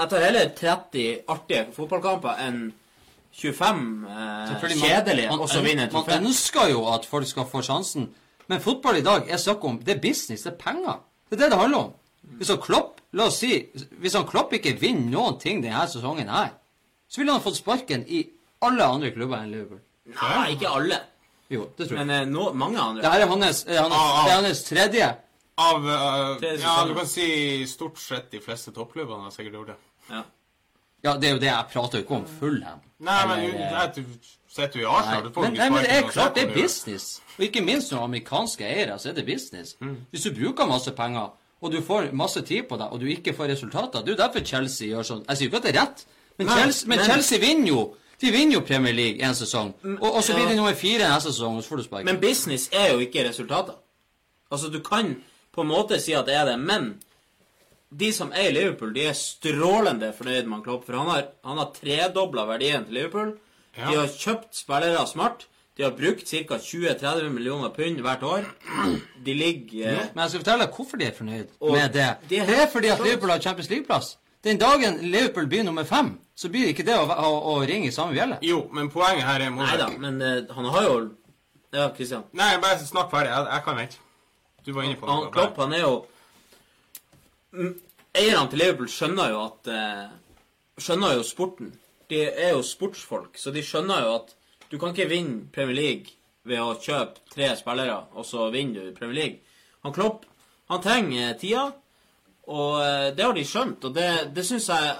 Jeg 0.00 0.08
tar 0.08 0.22
heller 0.24 0.52
30 0.56 1.24
artige 1.28 1.66
fotballkamper 1.76 2.38
enn 2.40 2.60
25 3.36 3.82
eh, 4.10 4.62
kjedelige, 4.80 5.34
og 5.36 5.48
så 5.48 5.60
vinner 5.62 5.90
Man 5.92 6.24
ønsker 6.24 6.70
jo 6.72 6.86
at 6.90 7.04
folk 7.06 7.28
skal 7.28 7.46
få 7.46 7.60
sjansen, 7.62 8.08
men 8.48 8.62
fotball 8.64 8.98
i 8.98 9.04
dag 9.06 9.28
er 9.28 9.38
snakk 9.38 9.64
om 9.64 9.78
Det 9.84 9.96
er 9.96 10.00
business, 10.00 10.42
det 10.42 10.54
er 10.54 10.56
penger. 10.64 11.02
Det 11.28 11.36
er 11.36 11.44
det 11.44 11.50
det 11.52 11.60
handler 11.60 11.78
om. 11.78 11.92
Hvis 12.38 12.48
han 12.48 12.62
Klopp 12.62 12.96
La 13.12 13.26
oss 13.26 13.40
si 13.42 13.56
Hvis 13.98 14.14
han 14.14 14.26
Klopp 14.26 14.52
ikke 14.54 14.76
vinner 14.78 15.10
noen 15.10 15.38
ting 15.42 15.62
denne 15.62 15.86
sesongen 15.90 16.30
her, 16.30 16.52
så 17.10 17.20
ville 17.20 17.34
han 17.34 17.42
fått 17.42 17.58
sparken 17.58 18.04
i 18.06 18.24
alle 18.62 18.86
andre 18.86 19.10
klubber 19.10 19.40
enn 19.40 19.50
Liverpool. 19.50 19.80
Nei, 20.14 20.52
ikke 20.54 20.70
alle. 20.70 21.00
Jo, 21.50 21.64
det 21.76 21.88
tror 21.88 21.96
jeg. 21.98 22.06
Men 22.06 22.10
eh, 22.16 22.26
no, 22.30 22.52
mange 22.52 22.76
Det 22.78 22.84
andre. 22.84 23.10
her 23.10 23.20
er 23.24 23.26
hans, 23.32 23.64
er 23.66 23.80
hans, 23.82 23.94
Ah, 23.94 24.18
ah. 24.20 24.24
det 24.28 24.32
er 24.36 24.42
hans 24.46 24.62
tredje. 24.68 25.08
Av 25.60 25.88
eh, 25.92 26.60
Ja, 26.62 26.74
du 26.88 26.94
kan 26.94 27.06
si 27.10 27.66
stort 27.66 27.98
sett 27.98 28.30
de 28.32 28.40
fleste 28.40 28.70
toppklubbene 28.72 29.26
har 29.26 29.34
sikkert 29.34 29.58
gjort 29.58 29.72
det. 29.74 29.80
Ja. 30.10 30.22
Ja, 31.02 31.14
det 31.16 31.28
er 31.30 31.32
jo 31.34 31.40
det. 31.40 31.48
Jeg 31.48 31.66
prater 31.72 31.98
jo 31.98 32.04
ikke 32.04 32.14
om 32.20 32.26
Fulham. 32.38 32.80
Nei, 33.00 33.26
men 33.26 33.38
Eller, 33.38 33.92
du, 33.96 34.02
eh, 34.02 34.04
du, 34.04 34.14
du 34.20 34.52
sitter 34.52 34.80
jo 34.82 34.86
i 34.86 34.90
Arsenal. 34.92 35.22
Du 35.26 35.30
får 35.34 35.42
men, 35.46 35.52
ikke 35.54 35.62
nei, 35.62 35.70
men 35.74 35.84
det 35.86 35.92
er 35.96 36.08
klart, 36.10 36.34
det 36.36 36.42
om 36.44 36.50
er 36.50 36.54
du 36.54 36.58
gjør 36.60 36.66
business. 36.68 37.06
Og 37.38 37.44
ikke 37.46 37.62
minst 37.64 37.92
når 37.92 38.04
amerikanske 38.04 38.66
eiere, 38.68 38.98
så 39.00 39.08
er 39.10 39.16
det 39.16 39.24
business. 39.26 39.76
Mm. 39.80 39.94
Hvis 40.12 40.26
du 40.28 40.30
bruker 40.36 40.68
masse 40.68 40.92
penger, 40.92 41.30
og 41.60 41.72
du 41.72 41.80
får 41.84 42.10
masse 42.16 42.40
tid 42.48 42.68
på 42.68 42.76
deg, 42.80 42.92
og 42.92 43.00
du 43.00 43.06
ikke 43.12 43.34
får 43.36 43.48
resultater 43.52 44.00
Det 44.04 44.12
er 44.12 44.16
jo 44.16 44.20
derfor 44.22 44.44
Chelsea 44.44 44.88
gjør 44.92 45.02
sånn. 45.08 45.24
Jeg 45.28 45.36
sier 45.40 45.48
jo 45.48 45.50
ikke 45.50 45.60
at 45.62 45.66
det 45.68 45.72
er 45.74 45.80
rett, 45.80 46.04
men, 46.38 46.46
Nei, 46.46 46.58
Chelsea, 46.60 46.88
men, 46.88 46.98
men- 46.98 47.10
Chelsea 47.10 47.38
vinner 47.42 47.68
jo. 47.68 47.80
De 48.20 48.30
vinner 48.30 48.58
jo 48.58 48.60
Premier 48.60 48.92
League 48.94 49.24
en 49.24 49.34
sesong, 49.34 49.74
og, 49.96 50.08
og 50.08 50.22
så 50.24 50.34
blir 50.36 50.50
de 50.50 50.56
nummer 50.58 50.74
fire 50.76 51.08
neste 51.08 51.32
sesong, 51.32 51.56
og 51.56 51.64
så 51.64 51.72
får 51.72 51.80
du 51.80 51.84
sparken. 51.86 52.08
Men 52.10 52.20
business 52.20 52.68
er 52.72 52.92
jo 52.92 52.98
ikke 53.04 53.24
resultater. 53.28 53.78
Altså, 54.50 54.68
du 54.68 54.80
kan 54.84 55.14
på 55.54 55.64
en 55.64 55.70
måte 55.70 56.00
si 56.02 56.12
at 56.12 56.26
det 56.28 56.34
er 56.36 56.44
det, 56.50 56.58
men 56.60 56.90
de 57.90 58.12
som 58.14 58.30
eier 58.36 58.52
Liverpool, 58.54 58.92
de 58.94 59.06
er 59.10 59.16
strålende 59.18 60.12
fornøyd 60.14 60.46
med 60.50 60.62
Klopp, 60.66 60.84
for 60.86 60.98
han 61.00 61.08
har, 61.10 61.30
han 61.46 61.58
har 61.58 61.72
tredobla 61.74 62.44
verdien 62.46 62.84
til 62.86 63.00
Liverpool. 63.00 63.32
Ja. 63.78 63.88
De 63.88 63.96
har 63.96 64.12
kjøpt 64.14 64.54
spillere 64.58 65.06
smart. 65.10 65.46
De 65.78 65.86
har 65.86 65.94
brukt 65.96 66.28
ca. 66.28 66.58
20-30 66.60 67.28
millioner 67.32 67.70
pund 67.72 68.02
hvert 68.04 68.22
år. 68.26 68.46
De 69.24 69.34
ligger 69.34 69.86
eh, 69.94 70.08
Men 70.14 70.22
jeg 70.26 70.30
skal 70.34 70.42
fortelle 70.42 70.66
deg 70.66 70.74
hvorfor 70.76 71.00
de 71.00 71.06
er 71.06 71.14
fornøyd 71.16 71.54
med 71.62 71.94
det. 71.94 72.08
de 72.28 72.40
er 72.42 72.50
Det 72.50 72.58
er 72.58 72.66
fordi 72.72 72.90
at. 72.92 73.00
Liverpool 73.00 73.30
har 73.32 73.40
Champions 73.40 73.70
League-plass. 73.70 74.10
Den 74.44 74.58
dagen 74.58 74.98
Liverpool 75.04 75.46
blir 75.46 75.64
nummer 75.64 75.84
fem, 75.84 76.14
så 76.34 76.48
blir 76.48 76.64
det 76.64 76.74
ikke 76.74 76.86
det 76.88 76.96
å, 76.96 77.04
å, 77.04 77.32
å 77.52 77.56
ringe 77.68 77.90
i 77.90 77.92
samme 77.92 78.16
bjelle. 78.16 78.38
Jo, 78.44 78.62
men 78.72 78.88
poenget 78.92 79.26
her 79.28 79.44
er 79.44 79.50
Nei 79.52 79.74
da, 79.76 79.90
men 80.00 80.16
uh, 80.24 80.54
han 80.56 80.70
har 80.74 80.86
jo 80.86 80.94
Ja, 81.70 81.90
Christian. 81.94 82.24
Nei, 82.34 82.54
bare 82.62 82.80
snakk 82.82 83.12
ferdig. 83.12 83.30
Jeg, 83.30 83.46
jeg 83.52 83.64
kan 83.66 83.76
vente. 83.78 84.00
Du 84.64 84.72
var 84.72 84.88
inne 84.88 84.96
på 84.98 85.06
Han, 85.06 85.26
noe. 85.26 85.32
Klopp, 85.34 85.60
han 85.60 85.76
er 85.76 85.84
jo 85.84 85.92
Eierne 88.16 88.48
til 88.50 88.58
Liverpool 88.62 88.90
skjønner 88.90 89.30
jo 89.34 89.44
at 89.44 89.70
uh, 89.70 90.08
Skjønner 90.80 91.18
jo 91.18 91.26
sporten. 91.26 91.74
De 92.10 92.22
er 92.26 92.54
jo 92.56 92.64
sportsfolk, 92.64 93.36
så 93.38 93.52
de 93.54 93.62
skjønner 93.62 94.06
jo 94.06 94.16
at 94.16 94.32
du 94.70 94.78
kan 94.80 94.94
ikke 94.94 95.10
vinne 95.10 95.44
Premier 95.52 95.76
League 95.76 96.16
ved 96.48 96.62
å 96.62 96.72
kjøpe 96.80 97.20
tre 97.34 97.52
spillere, 97.58 97.98
og 98.16 98.24
så 98.26 98.48
vinner 98.54 98.88
du 98.88 98.96
Premier 98.96 99.18
League. 99.18 99.56
Han 99.84 99.94
Klopp, 99.94 100.24
han 100.72 100.82
trenger 100.82 101.36
tida, 101.38 101.66
og 102.50 102.80
eh, 102.82 103.08
det 103.16 103.24
har 103.24 103.32
de 103.36 103.44
skjønt. 103.46 103.84
Og 103.86 103.94
det, 103.94 104.06
det 104.34 104.42
syns 104.46 104.66
jeg 104.68 104.94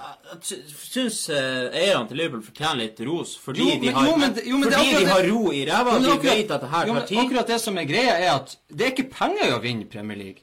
syns 0.71 1.17
eh, 1.29 1.65
eierne 1.81 2.07
til 2.07 2.17
Liverpool 2.21 2.43
fortjener 2.45 2.79
litt 2.85 3.01
ros, 3.07 3.33
fordi 3.43 3.59
Jo, 3.59 3.65
men- 3.73 3.81
de 3.81 3.91
har, 3.95 4.07
jo, 4.07 4.15
men 4.21 4.37
jo, 4.45 4.57
men 4.61 4.71
fordi 4.71 4.93
de 4.95 5.09
har 5.09 5.25
ro 5.31 5.41
i 5.51 5.65
ræva. 5.67 5.97
De 5.99 6.11
akkurat- 6.13 6.23
vet 6.37 6.51
at 6.57 6.61
det 6.61 6.69
her 6.69 6.85
tar 6.93 7.05
tid. 7.09 7.17
Akkurat 7.25 7.47
det 7.47 7.59
som 7.61 7.77
er 7.77 7.83
greia, 7.89 8.13
er 8.17 8.31
at 8.35 8.55
det 8.69 8.85
er 8.87 8.91
ikke 8.95 9.09
penger 9.11 9.57
å 9.57 9.61
vinne 9.61 9.85
Premier 9.91 10.17
League. 10.17 10.41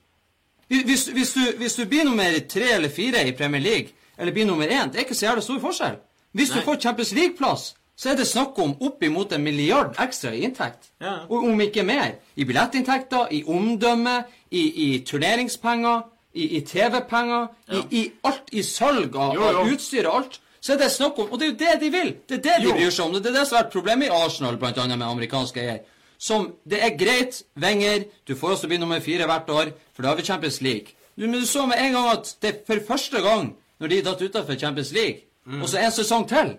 Hvis, 0.68 1.06
hvis, 1.08 1.32
du, 1.32 1.40
hvis 1.62 1.74
du 1.80 1.86
blir 1.88 2.04
nummer 2.04 2.38
tre 2.48 2.74
eller 2.74 2.88
fire 2.92 3.22
i 3.28 3.32
Premier 3.32 3.60
League, 3.60 3.88
eller 4.18 4.32
blir 4.32 4.44
nummer 4.46 4.66
én, 4.68 4.90
det 4.92 5.00
er 5.00 5.04
ikke 5.06 5.14
så 5.16 5.26
jævlig 5.30 5.42
stor 5.46 5.60
forskjell. 5.62 5.96
Hvis 6.36 6.50
Nei. 6.50 6.58
du 6.60 6.64
får 6.66 6.80
Champions 6.82 7.12
League-plass, 7.16 7.74
så 7.96 8.10
er 8.12 8.18
det 8.20 8.26
snakk 8.28 8.58
om 8.62 8.76
oppimot 8.84 9.32
en 9.32 9.42
milliard 9.42 9.96
ekstra 9.98 10.30
i 10.36 10.42
inntekt. 10.44 10.90
Ja. 11.00 11.14
Og 11.30 11.44
om 11.48 11.60
ikke 11.64 11.82
mer. 11.82 12.12
I 12.36 12.44
billettinntekter, 12.44 13.32
i 13.32 13.40
omdømme, 13.48 14.24
i, 14.50 14.62
i 14.84 14.98
turneringspenger, 15.08 16.02
i, 16.39 16.47
i 16.58 16.60
TV-penger, 16.67 17.49
Ja. 17.68 17.81
i, 17.91 18.00
i 18.00 18.12
alt 18.31 18.52
i 18.52 18.62
salg 18.62 19.17
av, 19.17 19.34
Jo, 19.34 19.41
jo. 19.50 19.58
av 19.65 19.73
utstyr 19.75 20.07
og 20.08 20.15
alt. 20.23 20.39
Så 20.60 20.73
er 20.75 20.78
det 20.81 20.89
snakk 20.91 21.18
om 21.23 21.28
Og 21.33 21.39
det 21.39 21.47
er 21.47 21.50
jo 21.52 21.58
det 21.60 21.75
de 21.81 21.91
vil! 21.94 22.08
Det 22.28 22.39
er 22.39 22.42
det 22.47 22.57
de 22.62 22.68
Jo. 22.68 22.73
bryr 22.75 22.91
seg 22.91 23.05
om. 23.07 23.12
Det 23.15 23.26
er 23.31 23.36
det 23.39 23.47
som 23.47 23.57
har 23.57 23.65
vært 23.65 23.73
problemet 23.76 24.08
i 24.08 24.15
Arsenal, 24.25 24.57
blant 24.58 24.78
annet 24.83 24.99
med 24.99 25.07
amerikanske 25.07 25.60
eier. 25.62 25.78
Som 26.18 26.52
Det 26.68 26.81
er 26.83 26.97
greit, 26.99 27.42
Wenger, 27.57 28.05
du 28.26 28.34
får 28.34 28.50
også 28.57 28.67
bli 28.68 28.76
nummer 28.78 29.00
fire 29.00 29.26
hvert 29.26 29.49
år, 29.50 29.73
for 29.94 30.02
da 30.02 30.08
har 30.08 30.17
vi 30.17 30.23
Champions 30.26 30.60
League. 30.60 30.94
Men 31.17 31.33
du 31.33 31.47
så 31.47 31.67
med 31.67 31.78
en 31.78 31.92
gang 31.92 32.08
at 32.10 32.34
det 32.42 32.49
er 32.55 32.58
for 32.67 32.81
første 32.94 33.20
gang, 33.23 33.55
når 33.81 33.89
de 33.89 34.02
datt 34.02 34.23
utafor 34.23 34.58
Champions 34.58 34.92
League, 34.92 35.20
Mm. 35.47 35.62
og 35.62 35.68
så 35.68 35.78
en 35.78 35.91
sesong 35.92 36.26
til, 36.28 36.58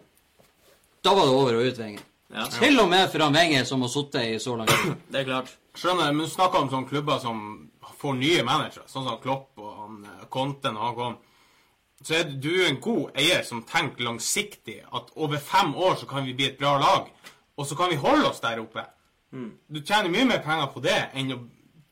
da 1.06 1.10
var 1.14 1.26
det 1.28 1.34
over 1.34 1.56
og 1.60 1.66
ut, 1.68 1.78
Wenger. 1.80 2.02
Ja. 2.34 2.46
Til 2.50 2.80
og 2.80 2.90
med 2.90 3.10
for 3.12 3.20
han 3.24 3.34
Wenger, 3.36 3.64
som 3.64 3.82
har 3.82 3.88
sittet 3.90 4.24
i 4.36 4.40
så 4.40 4.56
lang 4.58 4.68
tid. 4.68 4.96
Det 5.12 5.20
er 5.20 5.24
klart. 5.24 5.52
Skjønner, 5.76 6.12
men 6.12 6.26
du 6.26 6.30
snakker 6.32 6.60
om 6.60 6.70
sånne 6.70 6.90
klubber 6.90 7.20
som 7.22 7.69
får 8.00 8.16
nye 8.20 8.44
managere, 8.48 8.88
sånn 8.88 9.08
som 9.08 9.20
Klopp 9.24 9.60
og 9.60 9.74
han, 9.82 9.98
eh, 10.06 10.28
Conte 10.32 10.72
når 10.72 10.86
han 10.88 10.96
kom. 10.96 11.18
Så 12.02 12.16
er 12.16 12.24
du 12.32 12.54
en 12.64 12.80
god 12.80 13.18
eier 13.20 13.44
som 13.44 13.66
tenker 13.68 14.06
langsiktig 14.08 14.80
at 14.88 15.12
over 15.20 15.38
fem 15.44 15.74
år 15.76 15.98
så 16.00 16.08
kan 16.08 16.24
vi 16.24 16.34
bli 16.34 16.48
et 16.48 16.60
bra 16.60 16.78
lag, 16.80 17.10
og 17.60 17.68
så 17.68 17.76
kan 17.76 17.92
vi 17.92 18.00
holde 18.00 18.30
oss 18.30 18.40
der 18.40 18.62
oppe. 18.62 18.86
Du 19.70 19.82
tjener 19.84 20.10
mye 20.10 20.26
mer 20.26 20.40
penger 20.42 20.72
på 20.74 20.82
det 20.82 21.10
enn 21.14 21.34
å 21.36 21.42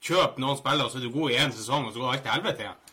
kjøpe 0.01 0.41
noen 0.41 0.57
spillere, 0.57 0.87
og 0.87 0.93
så 0.93 1.01
er 1.01 1.05
du 1.05 1.11
god 1.13 1.33
i 1.33 1.37
én 1.41 1.51
sesong, 1.53 1.85
og 1.85 1.93
så 1.93 1.99
går 1.99 2.13
alt 2.13 2.23
til 2.23 2.31
helvete 2.31 2.63
igjen. 2.63 2.83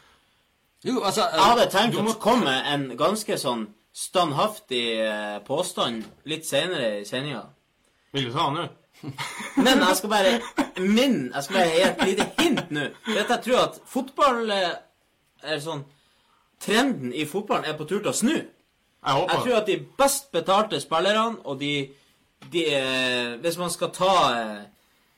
Jo, 0.84 1.01
altså 1.01 1.23
Jeg 1.33 1.41
hadde 1.41 1.70
tenkt 1.73 1.97
å 1.97 2.15
komme 2.20 2.44
med 2.51 2.67
en 2.75 2.97
ganske 2.99 3.39
sånn 3.41 3.68
standhaftig 3.94 4.84
eh, 5.01 5.39
påstand 5.47 6.02
litt 6.28 6.44
senere 6.44 6.99
i 7.01 7.07
sendinga. 7.09 7.44
Vil 8.12 8.26
du 8.28 8.34
ta 8.34 8.49
den 8.51 8.59
nå? 8.59 8.67
Men 9.65 9.83
jeg 9.83 9.97
skal 9.99 10.12
bare 10.12 10.33
min, 10.81 11.18
jeg 11.34 11.44
skal 11.44 11.58
bare 11.58 11.73
gi 11.73 11.83
et 11.89 12.05
lite 12.08 12.26
hint 12.39 12.73
nå. 12.74 12.89
Vet 13.08 13.33
jeg 13.34 13.42
tror 13.47 13.60
at 13.62 13.78
fotball 13.91 14.55
eh, 14.55 14.70
er 15.44 15.62
sånn 15.62 15.84
trenden 16.65 17.12
i 17.12 17.26
fotballen 17.28 17.68
er 17.68 17.76
på 17.78 17.86
tur 17.89 18.00
til 18.00 18.12
å 18.12 18.16
snu. 18.16 18.34
Jeg 18.34 19.18
håper 19.18 19.34
Jeg 19.34 19.44
tror 19.47 19.58
at 19.58 19.68
de 19.68 19.78
best 19.99 20.31
betalte 20.33 20.81
spillerne 20.81 21.42
og 21.44 21.58
de, 21.60 21.74
de 22.52 22.62
eh, 22.73 23.34
Hvis 23.42 23.60
man 23.60 23.73
skal 23.73 23.92
ta 23.92 24.15
eh, 24.39 24.62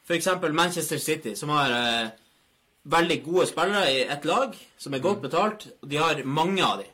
f.eks. 0.07 0.29
Manchester 0.51 0.99
City, 1.03 1.35
som 1.35 1.51
har 1.51 1.73
veldig 2.87 3.17
gode 3.25 3.47
spillere 3.51 3.89
i 3.91 4.05
ett 4.07 4.25
lag, 4.25 4.53
som 4.79 4.95
er 4.95 5.03
godt 5.03 5.25
betalt, 5.25 5.67
og 5.83 5.89
de 5.91 5.99
har 5.99 6.21
mange 6.23 6.63
av 6.63 6.79
dem 6.85 6.93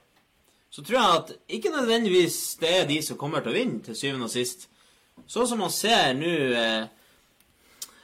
så 0.72 0.80
tror 0.80 0.96
jeg 0.96 1.16
at 1.18 1.32
ikke 1.48 1.70
nødvendigvis 1.70 2.56
det 2.60 2.70
er 2.80 2.86
de 2.88 3.02
som 3.04 3.18
kommer 3.20 3.42
til 3.44 3.52
å 3.52 3.56
vinne 3.58 3.82
til 3.84 3.96
syvende 3.96 4.24
og 4.24 4.32
sist. 4.32 4.70
Sånn 5.30 5.48
som 5.48 5.62
man 5.62 5.72
ser 5.72 6.12
nå 6.18 6.32
eh, 6.58 6.90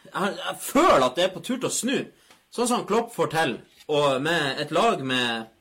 jeg, 0.09 0.39
jeg 0.39 0.57
føler 0.63 1.05
at 1.07 1.19
det 1.19 1.27
er 1.27 1.35
på 1.35 1.43
tur 1.45 1.59
til 1.59 1.69
å 1.69 1.75
snu. 1.75 1.99
Sånn 2.55 2.71
som 2.71 2.87
Klopp 2.89 3.13
får 3.15 3.33
til, 3.35 3.59
og 3.93 4.23
med 4.25 4.61
et 4.63 4.75
lag 4.75 5.05
med 5.05 5.55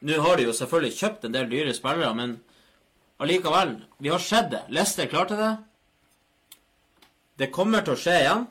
Nå 0.00 0.16
har 0.24 0.38
de 0.38 0.46
jo 0.46 0.52
selvfølgelig 0.56 0.96
kjøpt 0.96 1.26
en 1.26 1.34
del 1.34 1.50
dyre 1.50 1.74
spillere, 1.76 2.14
men 2.16 2.38
allikevel 3.20 3.74
Vi 4.00 4.08
har 4.08 4.22
sett 4.24 4.48
det. 4.50 4.62
Leicester 4.72 5.10
klarte 5.12 5.36
det. 5.36 5.50
Det 7.36 7.50
kommer 7.52 7.84
til 7.84 7.92
å 7.92 8.00
skje 8.00 8.14
igjen. 8.22 8.46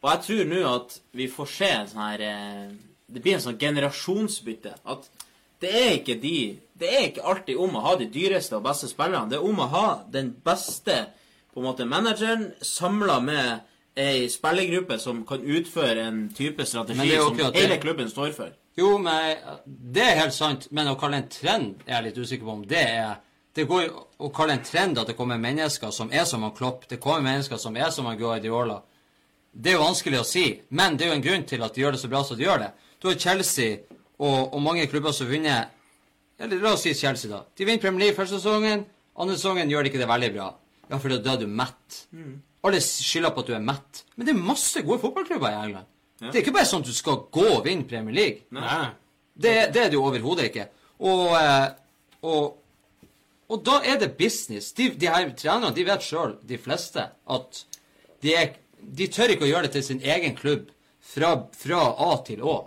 Og 0.00 0.10
jeg 0.10 0.22
tror 0.26 0.50
nå 0.50 0.60
at 0.68 0.98
vi 1.16 1.30
får 1.32 1.48
se 1.54 1.70
en 1.78 1.88
sånn 1.88 2.04
her 2.04 2.26
eh, 2.26 2.68
Det 3.08 3.22
blir 3.24 3.38
en 3.38 3.46
sånn 3.46 3.58
generasjonsbytte. 3.60 4.74
At 4.84 5.08
det 5.60 5.72
er 5.76 5.90
ikke 5.98 6.18
de 6.20 6.36
Det 6.80 6.92
er 6.92 7.08
ikke 7.08 7.24
alltid 7.32 7.60
om 7.60 7.76
å 7.76 7.84
ha 7.84 7.96
de 8.00 8.10
dyreste 8.12 8.56
og 8.56 8.64
beste 8.68 8.88
spillerne. 8.88 9.28
Det 9.32 9.40
er 9.40 9.48
om 9.48 9.64
å 9.64 9.70
ha 9.72 9.86
den 10.12 10.30
beste 10.44 11.06
på 11.54 11.60
en 11.60 11.66
måte 11.66 11.86
manageren 11.88 12.50
samla 12.62 13.20
med 13.20 13.60
ei 13.98 14.28
spillergruppe 14.30 14.98
som 14.98 15.24
kan 15.26 15.42
utføre 15.42 16.06
en 16.06 16.28
type 16.34 16.64
strategi 16.66 17.16
som 17.16 17.40
hele 17.54 17.78
klubben 17.82 18.10
står 18.10 18.32
for. 18.36 18.52
Jo, 18.78 18.98
men 18.98 19.36
det 19.66 20.04
er 20.04 20.20
helt 20.22 20.34
sant. 20.34 20.68
Men 20.70 20.92
å 20.92 20.98
kalle 20.98 21.20
en 21.20 21.32
trend 21.32 21.82
er 21.86 21.96
jeg 21.98 22.06
litt 22.08 22.20
usikker 22.22 22.46
på 22.46 22.56
om 22.60 22.68
det 22.68 22.84
er 22.86 23.18
Det 23.50 23.64
går 23.66 23.88
å 24.22 24.28
kalle 24.30 24.54
en 24.54 24.62
trend 24.62 24.98
at 25.00 25.08
det 25.10 25.16
kommer 25.18 25.38
mennesker 25.42 25.90
som 25.90 26.12
er 26.14 26.22
som 26.24 26.44
han 26.46 26.52
Klopp, 26.54 26.84
det 26.88 27.00
kommer 27.02 27.24
mennesker 27.24 27.58
som 27.58 27.74
er 27.76 27.90
som 27.90 28.06
han 28.06 28.16
Guardiola. 28.16 28.76
Det 29.50 29.72
er 29.72 29.74
jo 29.74 29.82
vanskelig 29.82 30.20
å 30.20 30.26
si, 30.28 30.44
men 30.70 30.94
det 30.96 31.04
er 31.04 31.10
jo 31.10 31.16
en 31.16 31.24
grunn 31.24 31.46
til 31.50 31.64
at 31.66 31.74
de 31.74 31.82
gjør 31.82 31.96
det 31.96 32.00
så 32.00 32.10
bra 32.12 32.20
som 32.22 32.38
de 32.38 32.46
gjør 32.46 32.62
det. 32.62 32.68
Du 33.02 33.08
har 33.08 33.18
Chelsea 33.18 33.80
og, 34.20 34.54
og 34.54 34.62
mange 34.62 34.86
klubber 34.86 35.10
som 35.16 35.26
vinner 35.26 35.66
Eller 36.38 36.62
la 36.62 36.72
oss 36.72 36.86
si 36.86 36.94
Chelsea, 36.94 37.28
da. 37.28 37.42
De 37.58 37.66
vinner 37.66 37.82
Premier 37.82 38.06
League 38.06 38.16
første 38.16 38.38
sesongen. 38.38 38.86
Andre 39.18 39.34
sesongen 39.34 39.68
gjør 39.68 39.82
de 39.82 39.90
ikke 39.90 40.00
det 40.00 40.08
veldig 40.08 40.30
bra. 40.38 40.46
Ja, 40.90 40.98
for 40.98 41.12
da 41.14 41.34
er 41.36 41.40
du 41.40 41.46
mett. 41.46 42.00
Alle 42.66 42.80
skylder 42.84 43.32
på 43.34 43.44
at 43.44 43.50
du 43.50 43.54
er 43.56 43.62
mett. 43.64 44.02
Men 44.16 44.26
det 44.28 44.34
er 44.34 44.40
masse 44.50 44.82
gode 44.84 45.00
fotballklubber 45.04 45.52
i 45.54 45.60
England. 45.64 45.86
Det 46.20 46.34
er 46.34 46.42
ikke 46.42 46.52
bare 46.58 46.68
sånn 46.68 46.82
at 46.84 46.90
du 46.90 46.96
skal 46.96 47.22
gå 47.32 47.46
og 47.54 47.62
vinne 47.64 47.86
Premier 47.88 48.16
League. 48.16 48.42
Nei. 48.52 48.90
Det, 49.40 49.54
det 49.72 49.84
er 49.86 49.92
det 49.92 49.96
jo 49.96 50.02
overhodet 50.04 50.50
ikke. 50.50 50.66
Og, 51.08 51.22
eh, 51.38 51.70
og, 52.28 52.58
og 53.48 53.62
da 53.64 53.78
er 53.88 54.02
det 54.02 54.10
business. 54.18 54.74
De, 54.76 54.90
de 55.00 55.08
her 55.08 55.30
trenerne 55.38 55.72
de 55.76 55.86
vet 55.88 56.04
sjøl, 56.04 56.34
de 56.44 56.58
fleste, 56.60 57.06
at 57.08 57.62
de, 58.20 58.34
er, 58.36 58.52
de 59.00 59.08
tør 59.08 59.32
ikke 59.32 59.46
å 59.46 59.52
gjøre 59.54 59.70
det 59.70 59.78
til 59.78 59.86
sin 59.86 60.02
egen 60.04 60.36
klubb 60.36 60.68
fra, 61.00 61.32
fra 61.56 61.80
A 62.04 62.10
til 62.26 62.44
Å. 62.44 62.58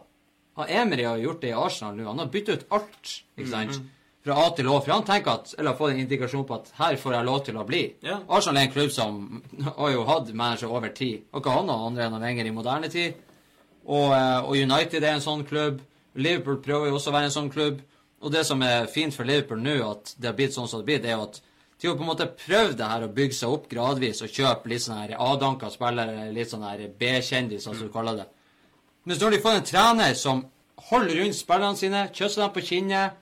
Han 0.58 0.69
Emery 0.82 1.06
har 1.06 1.22
gjort 1.22 1.42
det 1.45 1.52
i 1.53 1.58
Arsenal 1.58 1.95
nå. 1.98 2.08
Han 2.10 2.24
har 2.24 2.32
byttet 2.34 2.64
ut 2.64 2.74
alt. 2.77 3.14
ikke 3.38 3.50
sant? 3.53 3.77
Fra 4.24 4.38
A 4.40 4.50
til 4.56 4.69
Å. 4.72 4.77
For 4.80 4.93
han 4.93 5.06
tenker 5.08 5.34
at, 5.34 5.53
eller 5.58 5.74
har 5.74 5.80
fått 5.80 5.93
en 5.93 6.02
indikasjon 6.06 6.45
på 6.48 6.56
at 6.56 6.69
her 6.77 6.98
får 7.00 7.18
jeg 7.18 7.27
lov 7.27 7.40
til 7.43 7.58
å 7.60 7.66
bli. 7.68 7.84
Ja. 8.06 8.22
Arsenal 8.32 8.61
er 8.61 8.69
en 8.69 8.76
klubb 8.76 8.92
som 8.95 9.24
har 9.80 9.92
jo 9.92 10.06
hatt 10.08 10.32
manager 10.32 10.72
over 10.72 10.93
tid. 10.95 11.26
Og 11.34 11.42
ikke 11.42 11.56
han 11.58 11.72
og 11.74 11.88
andre 11.90 12.08
enn 12.08 12.19
Wenger 12.24 12.48
i 12.48 12.53
moderne 12.56 12.92
tid. 12.93 13.18
Og, 13.84 14.14
eh, 14.16 14.38
og 14.40 14.56
United 14.56 15.03
er 15.03 15.18
en 15.18 15.26
sånn 15.26 15.43
klubb. 15.48 15.82
Liverpool 16.16 16.61
prøver 16.64 16.92
jo 16.92 17.00
også 17.00 17.11
å 17.11 17.18
være 17.18 17.32
en 17.32 17.35
sånn 17.35 17.52
klubb. 17.52 17.82
Og 18.24 18.32
det 18.32 18.45
som 18.48 18.61
er 18.64 18.88
fint 18.92 19.16
for 19.16 19.27
Liverpool 19.27 19.60
nå, 19.60 19.76
at 19.90 20.14
det 20.16 20.30
har 20.30 20.38
blitt 20.38 20.56
sånn 20.56 20.69
som 20.72 20.80
det 20.80 20.85
har 20.85 20.92
blitt, 20.92 21.10
er 21.10 21.18
jo 21.18 21.26
at 21.27 21.42
de 21.82 21.90
har 21.90 21.98
på 22.00 22.06
en 22.06 22.11
måte 22.14 22.30
prøvd 22.40 22.77
det 22.80 22.88
her 22.88 23.03
å 23.03 23.11
bygge 23.11 23.35
seg 23.35 23.52
opp 23.52 23.66
gradvis 23.68 24.22
og 24.24 24.32
kjøpe 24.32 24.69
litt 24.72 24.85
sånn 24.85 25.02
her 25.02 25.18
avdanka 25.19 25.68
spillere, 25.74 26.30
litt 26.32 26.53
sånn 26.53 26.64
her 26.64 26.85
B-kjendiser, 27.00 27.76
som 27.76 27.90
du 27.90 27.92
kaller 27.92 28.22
det. 28.22 28.27
Men 29.03 29.18
så 29.18 29.26
når 29.26 29.35
de 29.35 29.42
får 29.43 29.58
en 29.58 29.68
trener 29.68 30.14
som 30.16 30.45
holder 30.88 31.19
rundt 31.19 31.35
spillerne 31.35 31.80
sine, 31.80 32.06
kysser 32.16 32.45
dem 32.45 32.53
på 32.56 32.64
kinnet, 32.69 33.19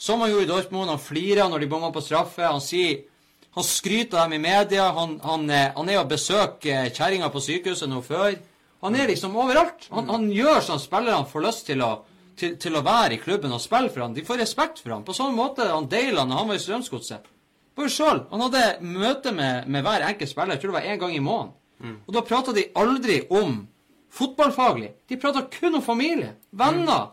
som 0.00 0.22
han 0.24 0.30
gjorde 0.32 0.46
i 0.46 0.48
Dortmund, 0.48 0.88
han 0.88 1.02
flirer 1.02 1.50
når 1.50 1.60
de 1.60 1.70
bommer 1.70 1.92
på 1.92 2.02
straffe, 2.04 2.44
han 2.46 2.62
sier 2.64 3.02
han 3.50 3.66
skryter 3.66 4.18
av 4.18 4.30
dem 4.30 4.38
i 4.38 4.44
media, 4.44 4.84
han, 4.94 5.16
han, 5.24 5.48
eh, 5.50 5.72
han 5.74 5.88
er 5.90 5.98
og 6.00 6.12
besøker 6.12 6.92
kjerringa 6.94 7.32
på 7.34 7.42
sykehuset 7.42 7.90
nå 7.90 7.98
før. 8.06 8.36
Han 8.84 8.94
er 8.96 9.10
liksom 9.10 9.34
overalt. 9.36 9.88
Han, 9.90 10.06
han 10.08 10.28
gjør 10.32 10.62
sånn 10.64 10.80
spillerne 10.80 11.26
får 11.28 11.44
lyst 11.44 11.66
til 11.66 11.82
å, 11.82 11.90
til, 12.38 12.54
til 12.62 12.78
å 12.78 12.84
være 12.86 13.16
i 13.16 13.20
klubben 13.20 13.52
og 13.52 13.60
spille 13.62 13.90
for 13.90 14.04
ham. 14.04 14.14
De 14.14 14.24
får 14.24 14.38
respekt 14.44 14.78
for 14.84 14.94
ham. 14.94 15.02
På 15.04 15.16
sånn 15.16 15.34
måte 15.36 15.66
han 15.66 15.90
Deiland 15.90 16.32
han 16.32 16.46
var 16.48 16.60
i 16.60 16.62
Strømsgodset. 16.62 17.26
Bare 17.76 17.90
sjøl. 17.90 18.22
Han 18.30 18.46
hadde 18.46 18.62
møte 18.86 19.34
med, 19.34 19.66
med 19.66 19.84
hver 19.84 20.06
enkelt 20.06 20.30
spiller, 20.30 20.54
jeg 20.54 20.62
tror 20.62 20.72
det 20.72 20.78
var 20.78 20.88
én 20.94 21.02
gang 21.02 21.16
i 21.16 21.24
måneden. 21.24 21.56
Og 22.06 22.14
da 22.14 22.22
prata 22.28 22.54
de 22.54 22.68
aldri 22.76 23.22
om 23.34 23.64
fotballfaglig. 24.14 24.92
De 25.10 25.18
prata 25.18 25.42
kun 25.50 25.78
om 25.78 25.82
familie, 25.82 26.34
venner, 26.50 27.10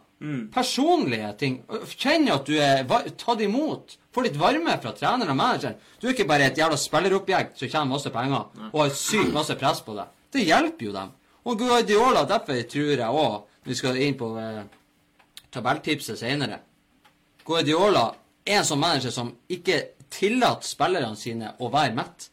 personlige 0.53 1.31
ting. 1.37 1.57
Kjenn 1.93 2.29
at 2.33 2.47
du 2.49 2.55
er 2.57 2.83
tatt 3.19 3.41
imot. 3.45 3.97
Få 4.13 4.23
litt 4.25 4.37
varme 4.39 4.77
fra 4.81 4.93
treneren 4.97 5.29
og 5.29 5.37
manageren. 5.37 5.77
Du 6.01 6.07
er 6.07 6.15
ikke 6.15 6.27
bare 6.29 6.49
et 6.49 6.57
jævla 6.57 6.77
spillerobjekt 6.79 7.59
som 7.59 7.69
tjener 7.69 7.91
masse 7.91 8.09
penger 8.13 8.71
og 8.71 8.79
har 8.81 8.95
sykt 8.97 9.33
masse 9.35 9.55
press 9.59 9.83
på 9.85 9.95
deg. 9.97 10.09
Det 10.33 10.45
hjelper 10.47 10.89
jo 10.89 10.95
dem. 10.95 11.11
Og 11.47 11.59
Guardiola, 11.59 12.25
derfor 12.27 12.57
tror 12.67 12.95
jeg 12.97 13.21
òg, 13.21 13.43
vi 13.67 13.75
skal 13.75 13.99
inn 14.03 14.17
på 14.19 14.31
eh, 14.39 14.63
tabelltipset 15.51 16.19
senere 16.19 16.59
Guardiola 17.47 18.09
er 18.47 18.59
en 18.59 18.67
sånn 18.67 18.81
manager 18.81 19.13
som 19.13 19.29
ikke 19.51 19.77
tillater 20.11 20.67
spillerne 20.67 21.15
sine 21.19 21.53
å 21.63 21.69
være 21.71 21.95
mett. 21.95 22.27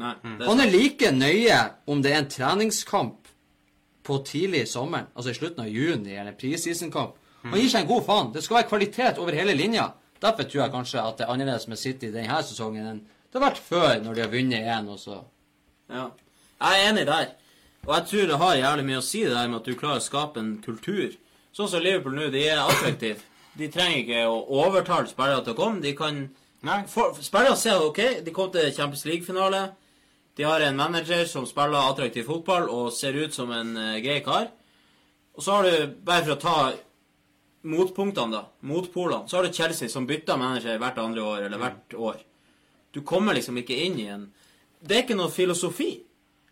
Nei, 0.00 0.14
det 0.22 0.48
Han 0.48 0.60
er 0.60 0.72
like 0.72 1.10
nøye 1.12 1.58
om 1.86 2.00
det 2.02 2.12
er 2.12 2.22
en 2.22 2.30
treningskamp 2.32 3.28
på 4.04 4.18
tidlig 4.26 4.64
i 4.64 4.68
sommeren, 4.68 5.06
altså 5.14 5.32
i 5.32 5.36
slutten 5.38 5.64
av 5.64 5.70
juni, 5.72 6.12
eller 6.16 6.32
en 6.32 6.40
preseason-kamp. 6.40 7.14
Han 7.44 7.60
gir 7.60 7.70
seg 7.70 7.84
en 7.84 7.90
god 7.90 8.04
faen. 8.06 8.32
Det 8.34 8.42
skal 8.44 8.60
være 8.60 8.70
kvalitet 8.70 9.20
over 9.20 9.36
hele 9.36 9.54
linja. 9.56 9.90
Derfor 10.22 10.48
tror 10.48 10.62
jeg 10.62 10.72
kanskje 10.72 11.02
at 11.02 11.18
det 11.18 11.26
er 11.26 11.32
annerledes 11.34 11.66
med 11.68 11.80
City 11.80 12.08
denne 12.12 12.40
sesongen 12.42 12.86
enn 12.88 13.02
det 13.34 13.40
har 13.40 13.48
vært 13.48 13.64
før, 13.66 13.94
når 13.98 14.14
de 14.14 14.22
har 14.22 14.28
vunnet 14.30 14.66
én, 14.70 14.88
og 14.88 14.98
så 15.02 15.24
Ja. 15.90 16.04
Jeg 16.60 16.80
er 16.84 16.90
enig 16.90 17.06
der. 17.06 17.32
Og 17.86 17.94
jeg 17.94 18.06
tror 18.06 18.26
det 18.26 18.38
har 18.38 18.54
jævlig 18.54 18.84
mye 18.84 19.00
å 19.00 19.02
si 19.02 19.24
det 19.24 19.34
der 19.34 19.48
med 19.48 19.56
at 19.56 19.64
du 19.64 19.74
klarer 19.74 20.00
å 20.00 20.04
skape 20.04 20.40
en 20.40 20.62
kultur. 20.62 21.16
Sånn 21.52 21.68
som 21.68 21.82
Liverpool 21.82 22.14
nå, 22.14 22.30
de 22.30 22.44
er 22.48 22.62
attraktive. 22.62 23.18
De 23.58 23.68
trenger 23.68 23.98
ikke 23.98 24.22
å 24.26 24.38
overtale 24.64 25.10
spillere 25.10 25.42
til 25.44 25.52
å 25.52 25.58
komme. 25.58 25.82
De 25.82 25.92
kan. 25.98 26.30
Spillere 27.20 27.56
ser 27.56 27.82
OK, 27.82 28.00
de 28.24 28.32
kom 28.32 28.52
til 28.54 28.72
Champions 28.72 29.04
League-finale. 29.04 29.74
De 30.36 30.46
har 30.46 30.60
en 30.60 30.76
manager 30.76 31.26
som 31.26 31.46
spiller 31.46 31.90
attraktiv 31.90 32.24
fotball 32.24 32.70
og 32.70 32.92
ser 32.92 33.18
ut 33.18 33.34
som 33.34 33.50
en 33.52 33.76
uh, 33.76 33.98
grei 34.02 34.20
kar. 34.24 34.48
Og 35.34 35.42
så 35.42 35.58
har 35.58 35.68
du, 35.68 35.92
bare 36.06 36.24
for 36.24 36.34
å 36.34 36.40
ta 36.40 36.56
motpunktene, 37.64 38.30
da, 38.32 38.42
motpolene, 38.68 39.28
så 39.28 39.36
har 39.38 39.46
du 39.48 39.52
Chelsea 39.56 39.88
som 39.88 40.06
bytter 40.06 40.36
manager 40.40 40.78
hvert 40.78 40.98
andre 41.02 41.22
år 41.24 41.46
eller 41.46 41.58
hvert 41.58 41.94
år. 41.96 42.16
Du 42.92 43.00
kommer 43.02 43.34
liksom 43.34 43.56
ikke 43.58 43.76
inn 43.86 43.98
i 43.98 44.08
en 44.14 44.26
Det 44.84 44.96
er 44.98 45.02
ikke 45.06 45.16
noe 45.16 45.30
filosofi. 45.32 46.02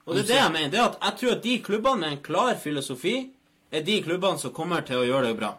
Og 0.07 0.15
det 0.16 0.23
er 0.24 0.26
det 0.31 0.36
jeg 0.41 0.52
mener. 0.52 0.70
det 0.73 0.78
er 0.81 0.84
at 0.89 0.97
Jeg 1.02 1.18
tror 1.20 1.32
at 1.32 1.42
de 1.42 1.58
klubbene 1.62 2.00
med 2.00 2.12
en 2.12 2.23
klar 2.24 2.55
filosofi 2.57 3.31
er 3.70 3.82
de 3.82 4.02
klubbene 4.02 4.39
som 4.41 4.50
kommer 4.52 4.81
til 4.86 4.97
å 4.97 5.05
gjøre 5.07 5.26
det 5.28 5.36
bra. 5.39 5.52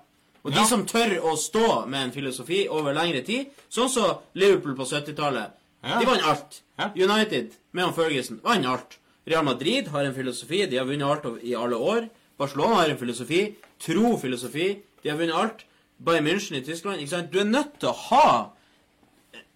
Og 0.43 0.51
de 0.51 0.57
Ja. 0.59 0.65
som 0.65 0.85
tør 0.85 1.21
å 1.21 1.37
stå 1.37 1.85
med 1.87 2.03
en 2.03 2.11
filosofi 2.11 2.67
over 2.67 2.93
lengre 2.93 3.23
tid, 3.25 3.47
sånn 3.69 3.89
som 3.89 4.17
Liverpool 4.33 4.75
på 4.75 4.83
70-tallet. 4.85 5.51
Ja. 5.83 5.99
De 5.99 6.05
vant 6.05 6.23
alt. 6.23 6.61
Ja. 6.79 6.89
United 6.95 7.51
med 7.71 7.85
han 7.85 7.93
Ferguson 7.93 8.39
vant 8.43 8.65
alt. 8.65 8.97
Real 9.25 9.43
Madrid 9.45 9.87
har 9.87 10.03
en 10.03 10.13
filosofi. 10.13 10.65
De 10.69 10.77
har 10.77 10.85
vunnet 10.85 11.07
alt 11.25 11.43
i 11.43 11.53
alle 11.55 11.75
år. 11.75 12.09
Barcelona 12.37 12.75
har 12.75 12.89
en 12.89 12.97
filosofi. 12.97 13.55
Tro 13.79 14.17
filosofi. 14.17 14.81
De 15.03 15.11
har 15.11 15.17
vunnet 15.19 15.35
alt. 15.35 15.65
Bayern 16.03 16.27
München 16.27 16.57
i 16.57 16.63
Tyskland. 16.65 16.99
Ikke 16.99 17.15
sant? 17.15 17.33
Du 17.33 17.39
er 17.39 17.47
nødt 17.47 17.79
til 17.79 17.91
å 17.91 17.95
ha 18.09 18.27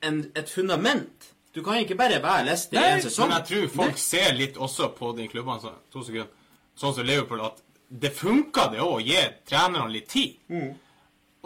en, 0.06 0.26
et 0.36 0.50
fundament. 0.50 1.32
Du 1.56 1.64
kan 1.66 1.80
ikke 1.82 1.96
bare 1.98 2.20
være 2.24 2.46
Leicester 2.46 2.78
i 2.78 2.98
en 2.98 3.02
sesong. 3.02 3.32
Men 3.32 3.40
jeg 3.40 3.48
tror 3.52 3.70
folk 3.84 4.02
ser 4.02 4.36
litt 4.38 4.58
også 4.58 4.92
på 4.98 5.14
de 5.18 5.26
klubbene 5.32 5.64
så, 5.64 5.72
to 5.94 6.04
sekunder, 6.06 6.30
sånn 6.78 6.94
som 6.94 7.08
Liverpool, 7.08 7.42
at 7.48 7.64
det 7.88 8.12
funka 8.14 8.68
det 8.74 8.84
òg 8.84 9.00
å 9.00 9.02
gi 9.02 9.24
trenerne 9.48 9.90
litt 9.90 10.10
tid. 10.12 10.36
Mm. 10.52 10.70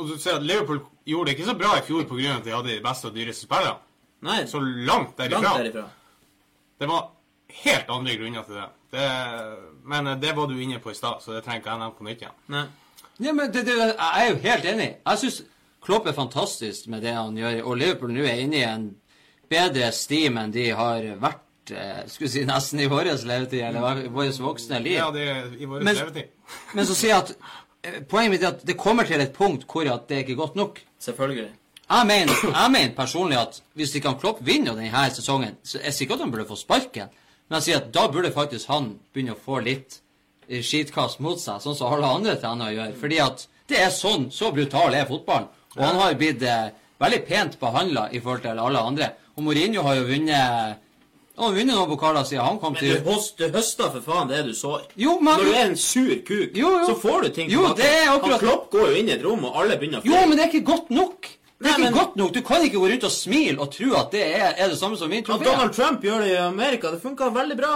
Og 0.01 0.09
du 0.09 0.17
ser 0.19 0.39
at 0.39 0.43
Liverpool 0.43 0.81
gjorde 1.07 1.29
det 1.29 1.37
ikke 1.37 1.47
så 1.47 1.55
bra 1.57 1.77
i 1.77 1.85
fjor 1.85 2.03
pga. 2.09 2.35
at 2.35 2.43
de 2.43 2.53
hadde 2.55 2.73
de 2.73 2.83
beste 2.83 3.07
og 3.07 3.15
dyreste 3.15 3.47
spillerne. 3.47 3.79
Nei, 4.21 4.45
Så 4.45 4.59
langt 4.59 5.17
derifra. 5.17 5.41
langt 5.41 5.63
derifra. 5.63 5.87
Det 6.79 6.87
var 6.89 7.09
helt 7.63 7.89
andre 7.89 8.17
grunner 8.17 8.43
til 8.43 8.53
det. 8.55 8.67
det 8.91 9.07
men 9.83 10.07
eh, 10.07 10.19
det 10.19 10.35
var 10.35 10.47
du 10.47 10.59
inne 10.61 10.79
på 10.79 10.91
i 10.91 10.93
stad, 10.93 11.21
så 11.21 11.33
det 11.33 11.43
trenger 11.43 11.59
ikke 11.61 11.69
jeg 11.69 11.79
nevne 11.79 11.97
på 11.97 12.03
nytt 12.03 12.21
igjen. 12.21 12.37
Nei. 12.47 12.65
Ja, 13.19 13.33
men 13.33 13.51
det, 13.51 13.65
det, 13.67 13.75
Jeg 13.75 14.23
er 14.23 14.29
jo 14.29 14.41
helt 14.43 14.65
enig. 14.65 14.89
Jeg 15.05 15.21
syns 15.21 15.41
Klopp 15.81 16.07
er 16.07 16.13
fantastisk 16.13 16.87
med 16.93 17.01
det 17.01 17.13
han 17.15 17.37
gjør. 17.37 17.63
Og 17.65 17.77
Liverpool 17.77 18.13
nå 18.13 18.25
er 18.25 18.43
inne 18.43 18.59
i 18.59 18.67
en 18.67 18.91
bedre 19.51 19.91
steam 19.95 20.37
enn 20.37 20.53
de 20.53 20.67
har 20.77 21.07
vært 21.21 21.73
eh, 21.73 22.03
skulle 22.09 22.29
si 22.31 22.43
nesten 22.47 22.83
i 22.83 22.89
vår 22.91 23.09
levetid, 23.25 23.63
eller 23.65 24.03
i 24.05 24.11
vårt 24.13 24.37
voksne 24.39 24.81
liv. 24.83 24.99
Ja, 24.99 25.09
det 25.13 25.25
er 25.29 25.49
i 25.57 25.69
vår 25.69 25.87
levetid. 25.87 26.29
Men 26.77 26.85
så 26.87 26.97
sier 26.97 27.15
jeg 27.15 27.23
at 27.23 27.33
eh, 27.83 27.97
poenget 28.05 28.35
mitt 28.35 28.45
er 28.45 28.53
at 28.53 28.67
det 28.67 28.77
kommer 28.77 29.09
til 29.09 29.23
et 29.23 29.33
punkt 29.33 29.65
hvor 29.65 29.89
at 29.89 30.05
det 30.09 30.19
er 30.19 30.23
ikke 30.25 30.37
godt 30.43 30.59
nok. 30.59 30.79
Selvfølgelig. 31.01 31.49
Jeg 31.91 32.07
mener, 32.07 32.45
jeg 32.45 32.71
mener 32.71 32.93
personlig 32.95 33.37
at 33.41 33.57
hvis 33.75 33.95
ikke 33.95 34.13
han 34.13 34.19
Klopp 34.21 34.45
vinner 34.47 34.77
denne 34.77 35.09
sesongen, 35.11 35.57
så 35.63 35.81
er 35.81 35.89
det 35.89 35.97
sikkert 35.97 36.21
at 36.21 36.27
han 36.27 36.31
burde 36.31 36.47
få 36.47 36.55
sparken. 36.55 37.09
Men 37.49 37.59
jeg 37.59 37.65
sier 37.65 37.81
at 37.81 37.89
da 37.91 38.05
burde 38.07 38.31
faktisk 38.31 38.69
han 38.71 38.93
begynne 39.11 39.35
å 39.35 39.41
få 39.41 39.59
litt 39.65 39.97
skitkast 40.59 41.19
mot 41.23 41.39
seg, 41.39 41.61
sånn 41.63 41.75
som 41.77 41.93
alle 41.93 42.09
andre 42.19 42.35
trenere 42.35 42.73
gjør. 42.75 42.93
Fordi 42.99 43.19
at 43.23 43.47
det 43.71 43.79
er 43.79 43.89
sånn, 43.95 44.27
så 44.35 44.51
brutal 44.51 44.93
er 44.93 45.05
fotballen. 45.07 45.47
Og 45.77 45.83
han 45.85 45.95
har 46.01 46.13
blitt 46.19 46.43
eh, 46.43 46.69
veldig 46.99 47.25
pent 47.27 47.59
behandla 47.61 48.09
i 48.11 48.19
forhold 48.19 48.41
til 48.43 48.59
alle 48.59 48.79
andre. 48.91 49.11
Og 49.37 49.43
Mourinho 49.47 49.81
har 49.87 49.95
jo 49.95 50.07
vunnet 50.09 50.77
Han 51.37 51.45
har 51.47 51.53
vunnet 51.55 51.73
noen 51.77 51.87
pokaler 51.89 52.25
siden 52.27 52.43
han 52.43 52.57
kom 52.59 52.73
Men 52.73 52.81
til 52.83 52.97
Men 53.05 53.21
du 53.39 53.45
høster 53.55 53.89
for 53.93 54.01
faen 54.03 54.27
det 54.27 54.41
du 54.45 54.51
sår. 54.53 54.81
Jo, 54.99 55.13
men 55.23 55.39
Når 55.39 55.45
du 55.47 55.51
er 55.55 55.69
en 55.69 55.77
sur 55.79 56.11
kuk, 56.27 56.51
Jo, 56.59 56.69
jo. 56.81 56.87
så 56.89 56.95
får 56.99 57.21
du 57.23 57.29
ting 57.37 57.49
Jo, 57.49 57.73
det 57.73 57.85
er 57.87 58.09
akkurat- 58.11 58.35
Han 58.35 58.39
Klopp 58.43 58.67
går 58.71 58.89
jo 58.91 58.95
inn 58.99 59.07
i 59.09 59.13
et 59.15 59.23
rom, 59.23 59.45
og 59.45 59.55
alle 59.55 59.77
begynner 59.79 60.01
å 60.03 60.05
Jo, 60.05 60.19
men 60.27 60.35
det 60.37 60.43
er 60.43 60.51
ikke 60.51 60.65
godt 60.67 60.89
nok! 60.91 61.21
Det 61.61 61.69
er 61.69 61.69
Nei, 61.69 61.71
ikke 61.71 61.83
men- 61.83 61.93
godt 61.93 62.15
nok. 62.17 62.33
Du 62.33 62.41
kan 62.41 62.61
ikke 62.61 62.77
gå 62.81 62.89
rundt 62.91 63.03
og 63.03 63.11
smile 63.11 63.59
og 63.61 63.71
tro 63.71 63.95
at 63.95 64.11
det 64.11 64.21
er, 64.35 64.53
er 64.57 64.67
det 64.69 64.77
samme 64.77 64.97
som 64.97 65.09
min 65.09 65.23
trofé. 65.23 65.43
Donald 65.45 65.73
Trump 65.73 66.01
gjør 66.03 66.19
det 66.25 66.31
i 66.33 66.37
Amerika, 66.37 66.91
det 66.91 67.01
funka 67.01 67.29
veldig 67.31 67.57
bra. 67.57 67.73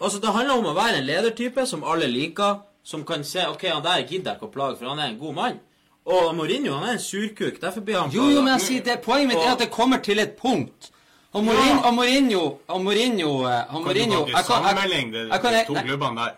Altså, 0.00 0.18
Det 0.20 0.32
handler 0.32 0.54
om 0.58 0.64
å 0.70 0.74
være 0.74 0.98
en 0.98 1.06
ledertype 1.06 1.66
som 1.66 1.84
alle 1.84 2.06
liker, 2.08 2.60
som 2.84 3.04
kan 3.04 3.24
se 3.24 3.46
ok, 3.48 3.62
han 3.68 3.82
der 3.84 4.02
gidder 4.08 4.30
jeg 4.34 4.40
ikke 4.40 4.48
å 4.48 4.52
plage, 4.52 4.76
for 4.78 4.88
han 4.88 4.98
er 4.98 5.12
en 5.12 5.18
god 5.18 5.34
mann. 5.34 5.60
Og 6.04 6.34
Mourinho 6.36 6.74
han 6.76 6.88
er 6.88 6.92
en 6.92 7.00
surkuk, 7.00 7.60
derfor 7.60 7.80
blir 7.80 7.96
han 7.98 8.10
Jo, 8.12 8.26
jo, 8.28 8.42
men 8.42 8.52
jeg 8.58 8.60
sier 8.60 8.82
det, 8.84 8.98
poenget 9.04 9.28
mitt 9.32 9.40
er 9.40 9.52
at 9.54 9.62
det 9.64 9.70
kommer 9.72 10.02
til 10.04 10.18
et 10.20 10.34
punkt. 10.36 10.90
Og 11.32 11.44
Mourinho, 11.44 11.80
og 11.88 11.94
Mourinho, 11.94 12.42
og 12.68 12.80
Mourinho, 12.84 13.30
eh, 13.48 13.62
og 13.62 13.70
Kan 13.72 13.82
du 13.82 13.88
Mourinho 13.88 14.24
kan, 14.24 14.34
jeg, 14.34 14.44
sammenligning 14.44 15.12
de, 15.14 15.22
to 15.66 15.74
klubbene 15.74 16.20
der? 16.20 16.34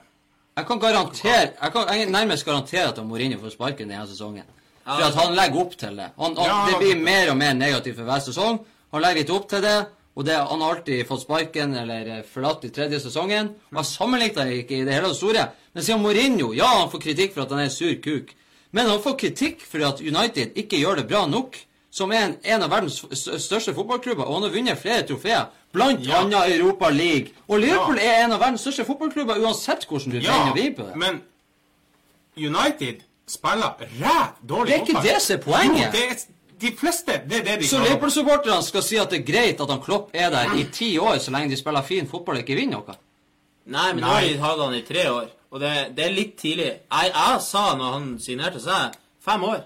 jeg 0.57 0.67
kan 0.67 0.79
garantere 0.81 1.51
Jeg 1.63 1.73
kan 1.73 1.89
jeg 1.91 2.07
nærmest 2.11 2.45
garantere 2.47 2.89
at 2.89 3.05
Mourinho 3.05 3.39
får 3.41 3.51
sparken 3.51 3.91
denne 3.91 4.07
sesongen. 4.07 4.45
For 4.87 5.03
at 5.03 5.15
han 5.15 5.35
legger 5.35 5.61
opp 5.61 5.77
til 5.77 5.97
det. 5.99 6.11
Han, 6.19 6.37
han, 6.37 6.47
Ja. 6.47 6.67
det 6.71 6.79
blir 6.79 7.03
mer 7.03 7.31
og 7.31 7.37
mer 7.37 7.53
negativt 7.53 7.97
for 7.97 8.05
hver 8.05 8.21
sesong. 8.23 8.61
Han 8.93 9.03
legger 9.03 9.21
litt 9.21 9.31
opp 9.31 9.49
til 9.51 9.63
det. 9.63 9.87
Og 10.17 10.25
det, 10.25 10.33
han 10.37 10.61
har 10.65 10.75
alltid 10.79 11.07
fått 11.07 11.23
sparken 11.27 11.75
eller 11.77 12.07
eh, 12.19 12.23
forlatt 12.25 12.65
i 12.65 12.71
tredje 12.73 13.01
sesongen. 13.05 13.51
Og 13.75 13.83
jeg 13.83 13.85
det 14.49 14.63
ikke 14.65 14.79
i 14.81 14.85
det 14.89 14.95
hele 14.97 15.11
og 15.13 15.17
store. 15.19 15.49
Men 15.75 15.83
siden 15.85 16.01
Mourinho 16.03 16.55
Ja, 16.57 16.71
han 16.81 16.91
får 16.91 17.03
kritikk 17.05 17.35
for 17.35 17.43
at 17.45 17.51
han 17.53 17.61
er 17.61 17.69
en 17.69 17.71
sur 17.75 17.95
kuk. 18.05 18.33
Men 18.73 18.89
han 18.89 19.01
får 19.05 19.17
kritikk 19.21 19.61
for 19.69 19.85
at 19.85 20.01
United 20.01 20.57
ikke 20.57 20.81
gjør 20.81 21.03
det 21.03 21.09
bra 21.09 21.27
nok. 21.29 21.57
Som 21.97 22.11
er 22.13 22.27
en, 22.27 22.35
en 22.45 22.63
av 22.63 22.71
verdens 22.71 22.99
største 23.45 23.73
fotballklubber. 23.77 24.25
Og 24.25 24.35
han 24.35 24.43
har 24.49 24.51
vunnet 24.57 24.79
flere 24.81 25.05
trofeer. 25.09 25.47
Blant 25.73 26.01
Ja. 26.07 26.23
annet 26.25 26.57
Europa 26.59 26.89
League. 26.91 27.29
Og 27.49 27.61
Liverpool 27.61 27.99
er 28.01 28.25
en 28.25 28.33
av 28.33 28.41
verdens 28.41 28.61
største 28.65 28.85
fotballklubber 28.89 29.39
uansett 29.45 29.85
hvordan 29.89 30.13
du 30.13 30.19
Ja, 30.25 30.53
vi 30.57 30.71
på 30.77 30.83
det. 30.89 30.97
men 30.97 31.21
United 32.37 33.01
spiller 33.29 33.77
ræv 34.01 34.27
dårlig 34.49 34.49
fotball. 34.49 34.67
Det 34.67 34.75
er 34.75 34.81
ikke 34.81 35.03
det 35.15 35.23
som 35.23 35.37
er 35.37 35.43
poenget. 35.43 35.87
Jo, 35.87 35.93
det 35.93 36.03
er, 36.11 36.17
de 36.61 36.71
fleste 36.77 37.19
Det 37.29 37.41
er 37.41 37.45
det 37.45 37.57
de 37.61 37.69
Så. 37.69 37.81
Liverpool-supporterne 37.85 38.63
skal 38.65 38.85
si 38.85 38.99
at 39.01 39.11
det 39.13 39.21
er 39.21 39.27
greit 39.29 39.61
at 39.61 39.73
han 39.73 39.83
Klopp 39.83 40.15
er 40.17 40.31
der 40.33 40.55
i 40.57 40.65
ti 40.73 40.95
år, 40.99 41.19
så 41.21 41.35
lenge 41.35 41.53
de 41.53 41.59
spiller 41.61 41.85
fin 41.87 42.09
fotball 42.09 42.39
og 42.41 42.45
ikke 42.45 42.59
vinner 42.59 42.81
noe? 42.81 42.97
Nei, 43.67 43.89
men 43.93 44.05
nå 44.05 44.11
har 44.13 44.23
de 44.23 44.37
hatt 44.39 44.61
han 44.63 44.75
i 44.79 44.85
tre 44.87 45.09
år, 45.11 45.31
og 45.51 45.61
det, 45.61 45.73
det 45.97 46.05
er 46.07 46.13
litt 46.15 46.37
tidlig. 46.39 46.69
Jeg, 46.87 47.11
jeg 47.13 47.41
sa 47.43 47.65
når 47.77 47.97
han 47.97 48.13
signerte, 48.23 48.63
sa 48.63 48.77
jeg 48.85 49.01
fem 49.27 49.45
år. 49.49 49.65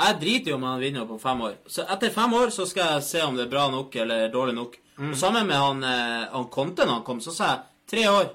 Jeg 0.00 0.16
driter 0.22 0.54
jo 0.54 0.56
om 0.56 0.62
han 0.64 0.80
vinner 0.80 1.04
på 1.04 1.18
fem 1.20 1.42
år. 1.44 1.56
Så 1.68 1.84
etter 1.92 2.12
fem 2.14 2.32
år 2.38 2.52
så 2.54 2.64
skal 2.68 2.94
jeg 2.94 3.04
se 3.04 3.24
om 3.26 3.36
det 3.36 3.44
er 3.44 3.52
bra 3.52 3.66
nok 3.72 3.96
eller 4.00 4.30
dårlig 4.32 4.54
nok. 4.56 4.78
Og 5.10 5.16
sammen 5.16 5.46
med 5.48 5.56
han, 5.56 5.82
eh, 5.84 6.28
han 6.32 6.46
Conte 6.52 6.86
når 6.86 6.98
han 6.98 7.04
kom, 7.04 7.20
så 7.20 7.32
sa 7.36 7.50
jeg 7.50 7.60
tre 7.92 8.06
år. 8.08 8.30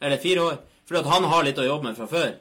Eller 0.00 0.20
fire 0.20 0.40
år. 0.44 0.56
Fordi 0.88 1.00
at 1.02 1.10
han 1.12 1.24
har 1.30 1.44
litt 1.44 1.60
å 1.60 1.66
jobbe 1.68 1.88
med 1.90 1.96
fra 1.96 2.08
før. 2.08 2.32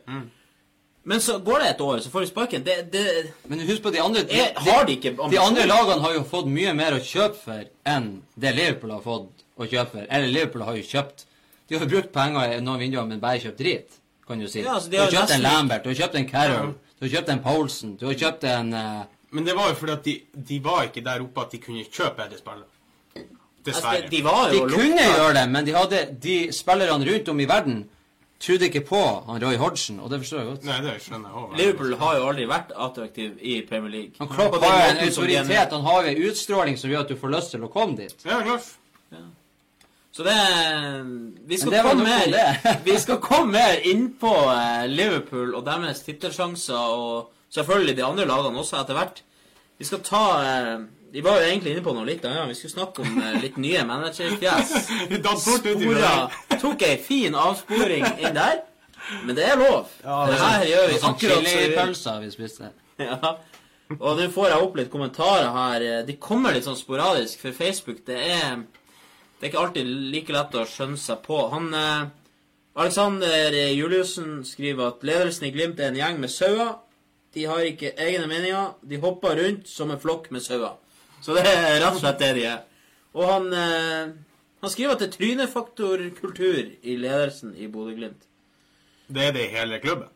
Men 1.04 1.22
så 1.22 1.40
går 1.42 1.60
det 1.60 1.70
et 1.72 1.80
år, 1.82 2.00
så 2.00 2.10
får 2.14 2.22
de 2.22 2.28
sparken. 2.30 2.64
Det, 2.64 2.76
det, 2.94 3.34
Men 3.50 3.64
husk 3.66 3.82
på 3.82 3.90
de 3.94 4.02
andre 4.04 4.22
de, 4.30 4.38
er, 4.38 4.52
har 4.62 4.86
de 4.86 4.98
ikke 5.00 5.16
de 5.18 5.40
andre 5.42 5.64
lagene 5.66 6.02
har 6.04 6.14
jo 6.14 6.22
fått 6.30 6.50
mye 6.52 6.74
mer 6.78 6.94
å 6.94 7.00
kjøpe 7.02 7.40
for 7.42 7.64
enn 7.90 8.12
det 8.38 8.52
Liverpool 8.58 8.94
har 8.94 9.02
fått 9.06 9.46
å 9.58 9.66
kjøpe 9.66 9.96
for. 9.96 10.06
Eller 10.06 10.30
Liverpool 10.30 10.66
har 10.68 10.78
jo 10.78 10.86
kjøpt 10.86 11.26
De 11.72 11.80
har 11.80 11.88
brukt 11.90 12.12
penger 12.14 12.54
i 12.58 12.62
noen 12.62 12.84
vinduer, 12.84 13.08
men 13.10 13.22
bare 13.24 13.40
kjøpt 13.42 13.58
drit, 13.64 13.98
kan 14.28 14.42
du 14.44 14.46
si. 14.52 14.60
Ja, 14.62 14.76
altså, 14.76 14.92
de 14.92 15.00
du 15.00 15.04
har 15.06 15.14
kjøpt 15.16 15.34
en 15.38 15.46
Lambert, 15.46 15.86
du 15.86 15.90
har 15.90 15.98
kjøpt 16.04 16.20
en 16.20 16.28
Carroll, 16.30 16.74
du 17.00 17.06
har 17.08 17.14
kjøpt 17.16 17.32
en 17.34 17.42
Poulsen, 17.46 17.96
du 17.98 18.06
har 18.10 18.18
kjøpt 18.20 18.44
en 18.52 18.74
uh... 18.76 19.02
Men 19.32 19.48
det 19.48 19.56
var 19.56 19.72
jo 19.72 19.78
fordi 19.80 19.94
at 19.96 20.04
de, 20.06 20.16
de 20.52 20.58
var 20.66 20.90
ikke 20.90 21.06
der 21.06 21.24
oppe 21.24 21.46
at 21.46 21.56
de 21.56 21.62
kunne 21.64 21.86
kjøpe 21.88 22.18
bedre 22.20 22.38
spillere. 22.42 22.68
Dessverre. 23.66 24.02
Altså, 24.04 24.12
de 24.12 24.22
var 24.26 24.52
De 24.52 24.60
kunne 24.60 24.90
lukta- 24.90 25.08
gjøre 25.16 25.34
det, 25.40 25.46
men 25.56 25.66
de, 25.66 25.74
hadde, 25.78 26.04
de 26.28 26.38
spillerne 26.54 27.08
rundt 27.08 27.32
om 27.32 27.40
i 27.40 27.48
verden 27.50 27.82
trodde 28.42 28.68
ikke 28.68 28.82
på 28.90 29.00
han 29.28 29.44
Roy 29.44 29.58
Hodgson, 29.62 30.00
og 30.02 30.12
det 30.12 30.22
forstår 30.24 30.40
jeg 30.42 30.48
godt. 30.50 30.68
Nei, 30.68 30.78
det 30.86 30.94
skjønner 31.04 31.30
jeg 31.30 31.44
også. 31.44 31.58
Liverpool 31.60 31.96
har 32.02 32.18
jo 32.18 32.28
aldri 32.32 32.48
vært 32.50 32.72
attraktiv 32.88 33.36
i 33.42 33.58
Premier 33.70 33.94
League. 33.96 34.14
Han 34.20 34.32
Klopp 34.32 34.56
På 34.56 34.62
har 34.66 34.78
jo 34.80 34.88
en 34.92 35.02
autoritet, 35.08 35.76
han 35.78 35.88
har 35.88 36.06
jo 36.08 36.14
en 36.14 36.24
utstråling 36.30 36.80
som 36.82 36.94
gjør 36.94 37.06
at 37.06 37.14
du 37.14 37.20
får 37.22 37.36
lyst 37.36 37.54
til 37.56 37.68
å 37.68 37.72
komme 37.72 37.98
dit. 38.00 38.16
Ja, 38.26 38.40
klart. 38.46 38.72
Så 40.12 40.26
det 40.28 40.36
Vi 41.48 41.58
skal, 41.58 41.72
det 41.72 41.82
komme, 41.86 42.02
om 42.02 42.08
mer, 42.08 42.26
det. 42.28 42.78
vi 42.90 42.98
skal 43.00 43.20
komme 43.24 43.54
mer 43.56 43.86
inn 43.88 44.10
på 44.20 44.32
eh, 44.52 44.88
Liverpool 44.92 45.54
og 45.56 45.64
deres 45.66 46.04
tittelsjanser, 46.04 46.76
og 46.76 47.30
selvfølgelig 47.54 47.96
de 47.98 48.04
andre 48.04 48.26
lagene 48.28 48.60
også 48.60 48.82
etter 48.82 48.98
hvert. 48.98 49.22
Vi 49.80 49.88
skal 49.88 50.04
ta 50.06 50.24
eh, 50.44 50.82
Vi 51.12 51.22
var 51.22 51.42
jo 51.42 51.48
egentlig 51.50 51.74
inne 51.74 51.84
på 51.84 51.92
noe 51.96 52.08
litt 52.08 52.24
annet. 52.24 52.54
Vi 52.54 52.56
skulle 52.56 52.74
snakke 52.78 53.04
om 53.04 53.18
eh, 53.20 53.40
litt 53.44 53.58
nye 53.60 53.84
managerfjes. 53.88 54.70
Spora. 55.44 56.12
Tok 56.62 56.86
ei 56.88 56.98
fin 57.04 57.36
avsporing 57.36 58.06
inn 58.14 58.38
der. 58.38 58.62
Men 59.26 59.36
det 59.36 59.48
er 59.50 59.58
lov. 59.60 59.90
det 60.02 60.38
her 60.40 60.64
gjør 60.70 60.86
vi 60.88 61.00
Sånn 61.02 61.16
akkurat 61.16 61.34
som 61.36 61.44
vi 61.44 61.50
pølser 61.50 61.58
chilipølser 61.58 62.22
vi 62.22 62.30
spiste. 62.32 62.70
Ja. 63.02 63.34
Og 63.98 64.20
nå 64.22 64.28
får 64.32 64.54
jeg 64.54 64.64
opp 64.64 64.78
litt 64.80 64.92
kommentarer 64.94 65.50
her. 65.52 65.86
De 66.08 66.16
kommer 66.22 66.56
litt 66.56 66.68
sånn 66.68 66.80
sporadisk, 66.80 67.42
for 67.44 67.56
Facebook 67.56 68.06
det 68.08 68.20
er 68.22 68.62
Det 68.62 69.48
er 69.48 69.50
ikke 69.50 69.64
alltid 69.66 69.90
like 70.14 70.32
lett 70.36 70.56
å 70.56 70.64
skjønne 70.70 71.02
seg 71.02 71.24
på. 71.26 71.40
Han 71.52 71.74
eh, 71.76 72.06
Alexander 72.80 73.58
Juliussen 73.74 74.46
skriver 74.48 74.94
at 74.94 75.04
ledelsen 75.04 75.50
i 75.50 75.52
Glimt 75.52 75.82
er 75.82 75.90
en 75.90 76.00
gjeng 76.00 76.22
med 76.24 76.32
sauer. 76.32 76.78
De 77.36 77.50
har 77.50 77.66
ikke 77.66 77.92
egne 78.00 78.30
meninger. 78.32 78.78
De 78.88 79.02
hopper 79.02 79.36
rundt 79.42 79.68
som 79.68 79.92
en 79.92 80.00
flokk 80.00 80.30
med 80.32 80.46
sauer. 80.46 80.78
Så 81.22 81.36
det 81.38 81.46
er 81.46 81.80
rett 81.80 81.94
og 81.94 82.02
slett 82.02 82.22
det 82.22 82.32
de 82.40 82.46
er. 82.50 82.64
Og 83.18 83.28
han, 83.28 83.48
eh, 83.54 84.14
han 84.64 84.74
skriver 84.74 84.96
at 84.96 85.04
det 85.04 85.10
er 85.12 85.18
trynefaktorkultur 85.18 86.62
i 86.82 86.98
ledelsen 86.98 87.54
i 87.56 87.68
Bodø-Glimt. 87.72 88.26
Det 89.12 89.28
er 89.28 89.36
det 89.36 89.46
i 89.46 89.54
hele 89.54 89.80
klubben. 89.84 90.10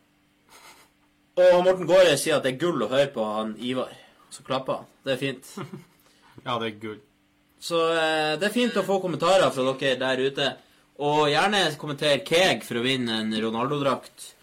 Og 1.36 1.58
Morten 1.66 1.88
Gaare 1.88 2.16
sier 2.16 2.38
at 2.38 2.46
det 2.46 2.54
er 2.54 2.62
gull 2.62 2.80
å 2.86 2.88
høre 2.88 3.10
på 3.12 3.24
han 3.28 3.52
Ivar. 3.60 3.92
Så 4.32 4.44
klapper 4.46 4.80
han. 4.80 4.88
Det 5.04 5.16
er 5.16 5.22
fint. 5.22 5.52
Ja, 6.44 6.58
det 6.60 6.66
er 6.68 6.74
gull. 6.78 6.98
Så 7.58 7.78
eh, 7.96 8.36
det 8.38 8.46
er 8.46 8.52
fint 8.54 8.76
å 8.76 8.84
få 8.86 8.98
kommentarer 9.02 9.48
fra 9.50 9.72
dere 9.80 9.96
der 9.98 10.20
ute. 10.20 10.48
Og 11.02 11.30
gjerne 11.32 11.62
kommenter 11.80 12.20
Keg 12.28 12.62
for 12.62 12.78
å 12.78 12.84
vinne 12.84 13.22
en 13.22 13.32
Ronaldo-drakt. 13.42 14.34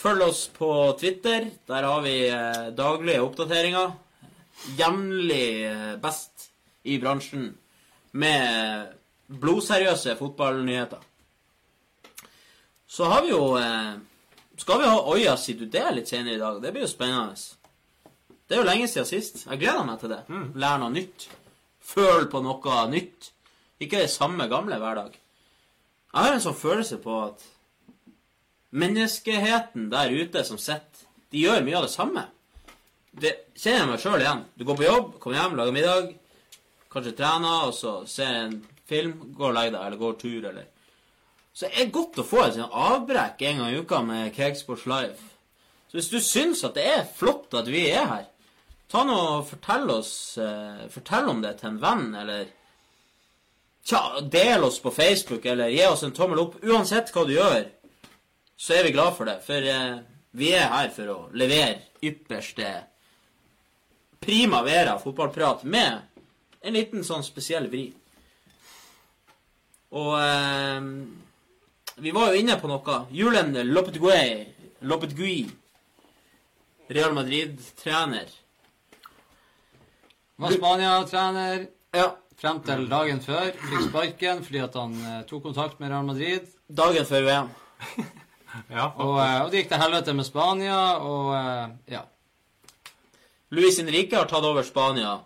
Følg 0.00 0.24
oss 0.24 0.44
på 0.54 0.70
Twitter. 1.00 1.50
Der 1.68 1.86
har 1.86 2.00
vi 2.06 2.14
eh, 2.30 2.70
daglige 2.78 3.26
oppdateringer. 3.26 3.92
Jevnlig 4.78 5.66
eh, 5.66 5.94
best 6.02 6.50
i 6.82 6.98
bransjen 7.00 7.50
med 8.12 8.90
blodseriøse 9.40 10.16
fotballnyheter. 10.18 11.00
Så 12.90 13.06
har 13.10 13.22
vi 13.22 13.30
jo 13.30 13.56
eh, 13.58 13.94
Skal 14.60 14.80
vi 14.82 14.88
ha 14.90 14.96
Oya 15.08 15.36
Sidudé 15.40 15.86
litt 15.94 16.10
senere 16.10 16.36
i 16.36 16.40
dag? 16.40 16.58
Det 16.60 16.72
blir 16.74 16.84
jo 16.84 16.90
spennende. 16.90 17.38
Det 18.44 18.56
er 18.56 18.60
jo 18.60 18.66
lenge 18.66 18.88
siden 18.90 19.06
sist. 19.08 19.44
Jeg 19.46 19.60
gleder 19.62 19.86
meg 19.88 20.00
til 20.02 20.12
det. 20.12 20.18
Lære 20.58 20.80
noe 20.82 20.92
nytt. 20.92 21.28
Føl 21.80 22.26
på 22.28 22.42
noe 22.44 22.80
nytt. 22.90 23.30
Ikke 23.80 24.02
det 24.02 24.10
samme 24.12 24.50
gamle 24.50 24.76
hver 24.82 24.98
dag. 24.98 25.14
Jeg 26.10 26.26
har 26.26 26.34
en 26.34 26.42
sånn 26.44 26.58
følelse 26.58 26.98
på 27.00 27.14
at 27.22 27.46
menneskeheten 28.74 29.88
der 29.92 30.12
ute 30.12 30.42
som 30.44 30.58
sitter, 30.58 31.06
de 31.30 31.44
gjør 31.46 31.62
mye 31.64 31.78
av 31.78 31.86
det 31.86 31.92
samme. 31.94 32.26
Det 33.20 33.32
kjenner 33.58 33.82
jeg 33.82 33.88
meg 33.90 34.02
sjøl 34.02 34.22
igjen. 34.24 34.42
Du 34.56 34.64
går 34.64 34.78
på 34.78 34.86
jobb, 34.86 35.08
kommer 35.20 35.40
hjem, 35.40 35.56
lager 35.58 35.74
middag, 35.76 36.12
kanskje 36.92 37.16
trener, 37.18 37.66
og 37.68 37.74
så 37.76 37.94
ser 38.08 38.36
en 38.44 38.54
film, 38.88 39.16
går 39.36 39.50
og 39.50 39.56
legger 39.56 39.74
deg, 39.76 39.82
eller 39.86 40.00
går 40.00 40.20
tur, 40.20 40.46
eller 40.52 40.68
Så 41.52 41.66
det 41.66 41.82
er 41.82 41.90
godt 41.92 42.20
å 42.22 42.24
få 42.24 42.44
et 42.44 42.54
sånt 42.56 42.76
avbrekk 42.78 43.42
en 43.42 43.58
gang 43.60 43.74
i 43.74 43.80
uka 43.82 43.98
med 44.06 44.30
Cakesports 44.36 44.86
Live. 44.88 45.18
Så 45.90 45.98
hvis 45.98 46.08
du 46.12 46.20
syns 46.22 46.62
at 46.64 46.76
det 46.78 46.86
er 46.86 47.08
flott 47.16 47.52
at 47.58 47.68
vi 47.68 47.88
er 47.90 48.06
her, 48.06 48.28
ta 48.90 49.02
nå 49.04 49.16
og 49.34 49.48
fortell 49.48 49.90
oss 49.90 50.38
eh, 50.38 50.86
Fortell 50.90 51.28
om 51.30 51.42
det 51.42 51.56
til 51.58 51.72
en 51.72 51.82
venn, 51.82 52.08
eller 52.22 52.46
Tja, 53.84 54.20
del 54.20 54.64
oss 54.64 54.78
på 54.80 54.92
Facebook, 54.94 55.44
eller 55.48 55.72
gi 55.72 55.82
oss 55.88 56.04
en 56.06 56.14
tommel 56.14 56.38
opp. 56.42 56.58
Uansett 56.62 57.10
hva 57.14 57.24
du 57.26 57.32
gjør, 57.34 57.64
så 58.60 58.76
er 58.76 58.86
vi 58.86 58.92
glad 58.94 59.16
for 59.16 59.26
det. 59.26 59.38
For 59.42 59.66
eh, 59.72 60.02
vi 60.36 60.52
er 60.54 60.68
her 60.70 60.92
for 60.94 61.10
å 61.10 61.18
levere 61.34 61.80
ypperste 62.04 62.68
prima 64.20 64.62
vera 64.62 64.98
fotballprat 65.00 65.64
med 65.64 65.98
en 66.60 66.76
liten 66.76 67.04
sånn 67.06 67.24
spesiell 67.24 67.68
vri. 67.72 67.86
Og 69.96 70.12
eh, 70.20 70.90
vi 72.04 72.12
var 72.14 72.30
jo 72.34 72.40
inne 72.42 72.58
på 72.60 72.68
noe. 72.70 72.98
Julen 73.16 73.54
Lopetegui, 73.72 74.46
Lopetegui 74.86 75.38
Real 76.90 77.14
Madrid-trener. 77.14 78.28
Var 80.40 80.56
Spania-trener 80.56 81.66
Ja. 81.94 82.08
frem 82.40 82.60
til 82.64 82.86
dagen 82.88 83.20
før. 83.20 83.50
Fikk 83.52 83.82
sparken 83.88 84.44
fordi 84.46 84.62
at 84.64 84.74
han 84.78 84.94
eh, 85.04 85.18
tok 85.28 85.42
kontakt 85.48 85.80
med 85.80 85.90
Real 85.92 86.06
Madrid. 86.08 86.46
Dagen 86.68 87.06
før 87.08 87.26
VM. 87.28 87.50
Ja, 88.66 88.88
Og, 88.98 89.14
eh, 89.22 89.36
og 89.44 89.50
det 89.52 89.60
gikk 89.60 89.68
til 89.70 89.78
helvete 89.78 90.12
med 90.18 90.26
Spania, 90.26 90.78
og 91.06 91.28
eh, 91.38 91.68
ja. 91.94 92.00
Luis 93.50 93.78
Henrique 93.78 94.16
har 94.16 94.28
tatt 94.30 94.46
over 94.46 94.62
Spania. 94.66 95.18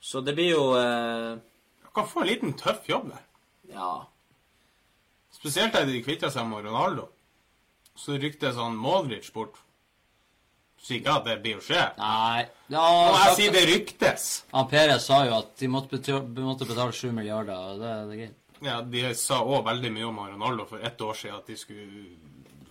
Så 0.00 0.20
det 0.20 0.34
blir 0.36 0.52
jo 0.52 0.64
eh, 0.78 1.38
Han 1.82 1.94
kan 1.94 2.08
få 2.08 2.22
en 2.22 2.30
liten 2.30 2.52
tøff 2.58 2.88
jobb 2.88 3.08
der. 3.10 3.22
Ja. 3.74 3.92
Spesielt 5.34 5.74
da 5.74 5.84
de 5.86 6.02
kvitta 6.04 6.30
seg 6.30 6.46
med 6.50 6.66
Ronaldo. 6.68 7.08
Så 7.98 8.18
ryktes 8.20 8.58
han 8.60 8.76
Modric 8.78 9.32
bort. 9.34 9.56
Sier 10.78 11.00
ikke 11.00 11.16
at 11.18 11.26
det 11.26 11.38
blir 11.42 11.58
å 11.58 11.64
skje. 11.64 11.80
Nei 11.98 12.44
ja, 12.70 12.82
må 12.84 13.16
jeg 13.16 13.32
si 13.34 13.42
sier 13.42 13.54
det 13.56 13.64
ryktes. 13.66 14.26
Han 14.52 14.68
Perez 14.70 15.08
sa 15.08 15.24
jo 15.26 15.34
at 15.40 15.56
de 15.58 15.70
måtte 15.72 15.96
betale, 15.96 16.44
måtte 16.44 16.68
betale 16.68 16.94
7 16.94 17.10
milliarder, 17.16 17.56
og 17.72 17.82
det, 17.82 17.94
det 18.06 18.14
er 18.14 18.20
greit. 18.22 18.36
Ja, 18.62 18.80
De 18.82 19.02
sa 19.18 19.40
òg 19.42 19.66
veldig 19.66 19.90
mye 19.94 20.06
om 20.06 20.20
Ronaldo 20.22 20.66
for 20.70 20.82
ett 20.82 21.02
år 21.02 21.18
siden, 21.18 21.38
at 21.38 21.50
de 21.50 21.56
skulle 21.58 22.06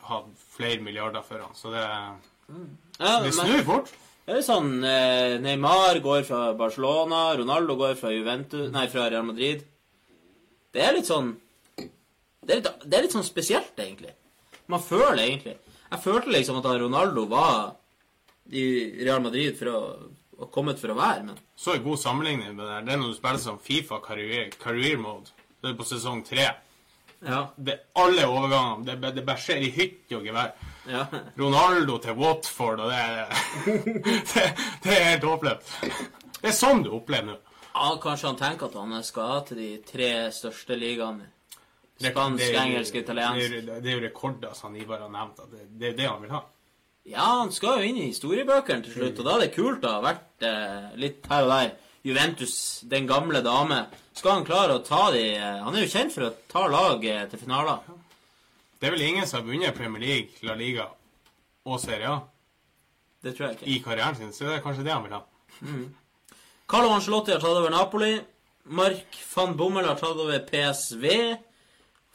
ha 0.08 0.22
flere 0.56 0.84
milliarder 0.84 1.24
for 1.28 1.44
han. 1.44 1.56
Så 1.56 1.72
det, 1.76 1.84
ja 1.84 3.14
det 3.24 3.34
men, 3.34 3.38
snur 3.42 3.64
fort. 3.68 3.92
Det 4.28 4.42
er 4.42 4.46
sånn 4.46 4.84
eh, 4.84 5.38
Neymar 5.40 6.02
går 6.04 6.26
fra 6.28 6.52
Barcelona, 6.60 7.30
Ronaldo 7.40 7.78
går 7.80 7.96
fra 8.00 8.12
Juventus 8.12 8.72
Nei, 8.74 8.86
fra 8.92 9.08
Real 9.08 9.24
Madrid. 9.28 9.64
Det 10.76 10.84
er 10.84 10.98
litt 10.98 11.08
sånn 11.08 11.32
Det 11.78 12.52
er 12.52 12.60
litt, 12.60 12.68
det 12.84 12.98
er 12.98 13.06
litt 13.08 13.16
sånn 13.16 13.26
spesielt, 13.26 13.74
egentlig. 13.80 14.12
Man 14.68 14.84
føler 14.84 15.24
egentlig 15.24 15.56
Jeg 15.56 16.04
følte 16.04 16.36
liksom 16.36 16.60
at 16.60 16.70
Ronaldo 16.84 17.24
var 17.32 17.78
i 18.52 18.66
Real 19.04 19.24
Madrid 19.24 19.56
for 19.60 19.72
å 19.72 19.80
og 20.38 20.52
kommet 20.54 20.78
for 20.78 20.94
å 20.94 20.98
være, 20.98 21.24
men 21.26 21.38
Så 21.58 21.74
en 21.74 21.84
god 21.84 21.98
sammenligning 21.98 22.54
med 22.54 22.62
det 22.62 22.70
der. 22.70 22.86
Det 22.86 22.94
er 22.94 23.00
når 23.02 23.14
du 23.14 23.18
spiller 23.18 23.42
som 23.42 23.60
Fifa 23.60 23.98
career, 24.06 24.52
career 24.62 25.00
mode. 25.02 25.34
Det 25.62 25.72
er 25.72 25.78
på 25.80 25.88
sesong 25.90 26.24
tre. 26.26 26.46
Ja. 27.26 27.40
Det, 27.58 27.80
alle 27.98 28.28
overgangene. 28.30 28.86
Det, 28.86 29.14
det 29.16 29.24
bare 29.26 29.42
skjer 29.42 29.66
i 29.66 29.72
hytte 29.74 30.20
og 30.20 30.28
gevær. 30.30 30.54
Ja. 30.88 31.06
Ronaldo 31.38 31.98
til 32.04 32.16
Watford, 32.20 32.80
og 32.80 32.92
det 32.92 33.04
Det, 34.34 34.46
det 34.84 34.94
er 34.94 35.04
helt 35.12 35.24
håpløst. 35.28 35.74
Det 36.42 36.52
er 36.52 36.56
sånn 36.56 36.84
du 36.86 36.92
opplever 36.98 37.32
nå. 37.32 37.38
ja 37.78 37.90
kanskje 38.02 38.28
han 38.32 38.38
tenker 38.40 38.70
at 38.72 38.78
han 38.80 39.04
skal 39.06 39.42
til 39.48 39.58
de 39.62 39.72
tre 39.86 40.12
største 40.34 40.78
ligaene. 40.80 41.28
Spansk, 41.98 42.38
det 42.44 42.52
det, 42.54 42.60
engelsk, 42.62 42.96
italiensk. 43.00 43.40
Det 43.42 43.46
er, 43.48 43.56
jo- 43.64 43.82
det 43.82 43.90
er 43.92 43.96
jo 43.98 44.04
rekorder 44.06 44.54
som 44.54 44.76
Ivar 44.78 45.00
har 45.02 45.10
nevnt. 45.10 45.40
Det, 45.52 45.64
det 45.82 45.88
er 45.92 45.98
det 45.98 46.08
han 46.12 46.22
vil 46.22 46.36
ha. 46.36 46.44
Ja, 47.08 47.24
han 47.40 47.52
skal 47.56 47.80
jo 47.80 47.88
inn 47.88 47.98
i 48.02 48.10
historiebøkene 48.12 48.84
til 48.86 48.94
slutt, 48.98 49.20
og 49.22 49.26
da 49.26 49.36
er 49.38 49.46
det 49.46 49.54
kult 49.56 49.86
å 49.88 49.94
ha 49.96 50.02
vært 50.04 50.44
eh, 50.46 50.90
litt 51.00 51.26
her 51.32 51.46
og 51.48 51.54
der. 51.56 51.72
Juventus, 52.06 52.54
den 52.88 53.08
gamle 53.10 53.42
dame. 53.44 53.80
Skal 54.16 54.36
han 54.38 54.46
klare 54.48 54.76
å 54.78 54.84
ta 54.86 55.08
de 55.16 55.24
eh, 55.36 55.62
Han 55.64 55.76
er 55.76 55.86
jo 55.86 55.90
kjent 55.92 56.14
for 56.14 56.28
å 56.28 56.34
ta 56.52 56.66
lag 56.72 57.04
eh, 57.08 57.24
til 57.32 57.42
finaler. 57.42 57.82
Det 58.80 58.88
er 58.88 58.94
vel 58.94 59.06
ingen 59.08 59.26
som 59.28 59.42
har 59.42 59.48
vunnet 59.48 59.76
Premier 59.78 60.04
League, 60.04 60.38
La 60.46 60.54
Liga 60.58 60.86
og 61.68 61.80
Serie 61.82 62.10
A 62.12 62.20
Det 63.24 63.34
tror 63.36 63.48
jeg 63.48 63.58
ikke. 63.58 63.70
i 63.74 63.80
karrieren 63.84 64.16
sin, 64.20 64.34
så 64.34 64.46
det 64.46 64.58
er 64.60 64.64
kanskje 64.66 64.86
det 64.86 64.94
han 64.94 65.04
vil 65.08 65.16
ha. 65.18 65.24
Carlo 66.70 66.92
Ancelotti 66.94 67.34
har 67.34 67.42
tatt 67.42 67.58
over 67.58 67.72
Napoli. 67.74 68.14
Mark 68.78 69.18
van 69.34 69.56
Bommel 69.58 69.88
har 69.88 69.96
tatt 70.00 70.20
over 70.20 70.40
PSV. 70.46 71.06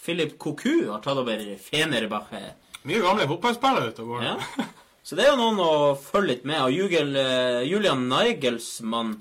Philip 0.03 0.37
Cocu 0.39 0.91
har 0.91 1.01
tatt 1.03 1.19
over 1.19 1.43
Fenerbache. 1.63 2.43
Mye 2.87 3.01
gamle 3.03 3.27
fotballspillere 3.31 3.93
ute 3.93 4.03
og 4.05 4.13
går. 4.15 4.25
Ja. 4.27 4.67
Så 5.03 5.17
det 5.19 5.25
er 5.27 5.33
jo 5.33 5.39
noen 5.41 5.59
å 5.63 5.73
følge 5.99 6.33
litt 6.37 6.45
med. 6.47 6.61
Og 6.63 6.75
Jugel, 6.75 7.17
eh, 7.19 7.63
Julian 7.67 8.05
Nagelsmann 8.11 9.17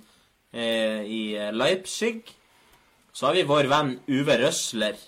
eh, 0.53 1.01
i 1.05 1.21
Leipzig. 1.55 2.35
Så 3.13 3.27
har 3.27 3.33
vi 3.37 3.45
vår 3.49 3.69
venn 3.71 3.95
Uwe 4.09 4.37
Røsler, 4.43 4.99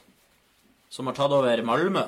som 0.93 1.09
har 1.09 1.17
tatt 1.17 1.33
over 1.33 1.61
Malmö. 1.65 2.05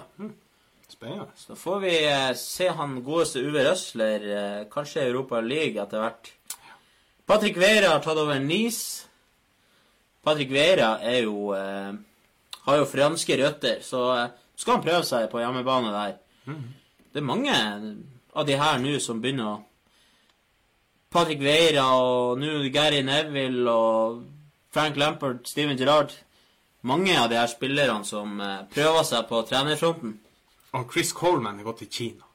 Spennende. 0.87 1.31
Så 1.35 1.55
får 1.57 1.79
vi 1.81 1.93
eh, 2.05 2.31
se 2.37 2.69
han 2.69 2.99
godeste 3.03 3.41
Uwe 3.41 3.63
Røsler, 3.65 4.25
eh, 4.37 4.65
kanskje 4.69 5.01
i 5.01 5.09
Europa 5.09 5.41
League 5.41 5.81
etter 5.81 6.03
hvert. 6.03 6.29
Patrick 7.25 7.57
Vera 7.57 7.95
har 7.95 8.03
tatt 8.05 8.21
over 8.21 8.37
Nice. 8.39 9.07
Patrick 10.23 10.53
Vera 10.53 10.99
er 11.01 11.23
jo 11.25 11.49
eh, 11.57 11.95
har 12.65 12.77
jo 12.81 12.89
franske 12.89 13.37
røtter, 13.41 13.81
så 13.85 14.03
eh, 14.13 14.35
skal 14.55 14.77
han 14.77 14.85
prøve 14.85 15.05
seg 15.07 15.29
på 15.31 15.41
hjemmebane 15.41 15.93
der. 15.93 16.19
Det 16.45 17.21
er 17.21 17.25
mange 17.25 17.55
av 18.35 18.45
de 18.45 18.59
her 18.59 18.77
nå 18.83 18.99
som 19.01 19.21
begynner 19.21 19.49
å 19.49 19.63
Patrick 21.15 21.39
Veira 21.39 21.87
og 21.95 22.41
nå 22.41 22.59
Gary 22.73 22.99
Neville 23.05 23.71
og 23.71 24.23
Frank 24.75 24.97
Lampard, 24.99 25.45
Steven 25.47 25.77
Gerrard 25.79 26.11
Mange 26.85 27.15
av 27.17 27.29
de 27.31 27.39
her 27.39 27.49
spillerne 27.49 28.05
som 28.05 28.39
eh, 28.41 28.61
prøver 28.75 29.03
seg 29.07 29.25
på 29.29 29.41
trenerfronten. 29.49 30.17
Og 30.75 30.89
Chris 30.91 31.13
Coleman 31.15 31.59
er 31.59 31.67
gått 31.67 31.81
til 31.85 31.91
Kina. 31.91 32.25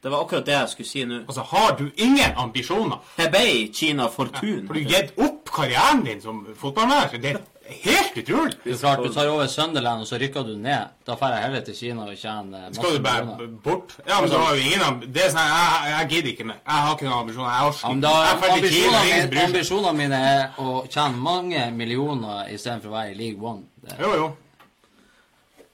Det 0.00 0.08
var 0.10 0.22
akkurat 0.24 0.46
det 0.48 0.54
jeg 0.56 0.68
skulle 0.72 0.88
si 0.88 1.02
nå. 1.04 1.18
Altså, 1.28 1.42
har 1.50 1.74
du 1.76 1.86
ingen 2.00 2.32
ambisjoner? 2.40 3.02
Hebei 3.18 3.66
Kina 3.76 4.06
Fortun. 4.08 4.66
Har 4.68 4.74
du 4.74 4.80
gitt 4.88 5.10
opp 5.20 5.50
karrieren 5.52 6.00
din 6.06 6.22
som 6.24 6.38
fotballmanager? 6.56 7.20
Det 7.20 7.34
er 7.34 7.42
helt 7.84 8.16
utrolig. 8.22 8.54
Det 8.64 8.72
er 8.72 8.78
klart, 8.80 9.02
Du 9.04 9.12
tar 9.12 9.28
over 9.28 9.46
Sunderland, 9.46 10.00
og 10.00 10.06
så 10.08 10.16
rykker 10.18 10.46
du 10.48 10.54
ned. 10.56 10.88
Da 11.06 11.14
drar 11.20 11.34
jeg 11.36 11.42
heller 11.44 11.60
til 11.66 11.76
Kina 11.76 12.06
og 12.08 12.16
tjener 12.16 12.64
masse 12.70 12.80
Skal 12.80 12.96
du 12.96 13.02
bare 13.04 13.26
millioner. 13.26 13.58
bort? 13.64 13.92
Ja, 14.08 14.20
men 14.20 14.30
du 14.30 14.36
har 14.36 14.54
jo 14.56 14.60
ingen 14.64 14.82
ambisjoner. 14.88 15.12
Det 15.14 15.24
er 15.26 15.30
sånn, 15.34 15.52
jeg, 15.52 15.92
jeg 15.92 16.08
gidder 16.14 16.32
ikke 16.32 16.48
mer. 16.48 16.58
Jeg 16.64 16.86
har 16.86 16.96
ikke 16.96 17.08
noen 17.10 17.18
ambisjoner. 17.20 17.50
Jeg 17.50 17.66
orker 17.68 17.84
Ja, 18.08 18.56
ikke. 18.56 18.72
Kina, 18.72 18.98
ambisjonene, 19.04 19.44
ambisjonene 19.44 19.96
mine 20.00 20.22
er 20.32 20.42
å 20.64 20.86
tjene 20.88 21.24
mange 21.28 21.66
millioner 21.76 22.48
istedenfor 22.56 22.88
å 22.88 22.96
være 22.96 23.12
i 23.12 23.20
League 23.20 23.52
One. 23.52 23.68
Det, 23.80 23.96
Jo, 24.00 24.10
jo. 24.16 24.28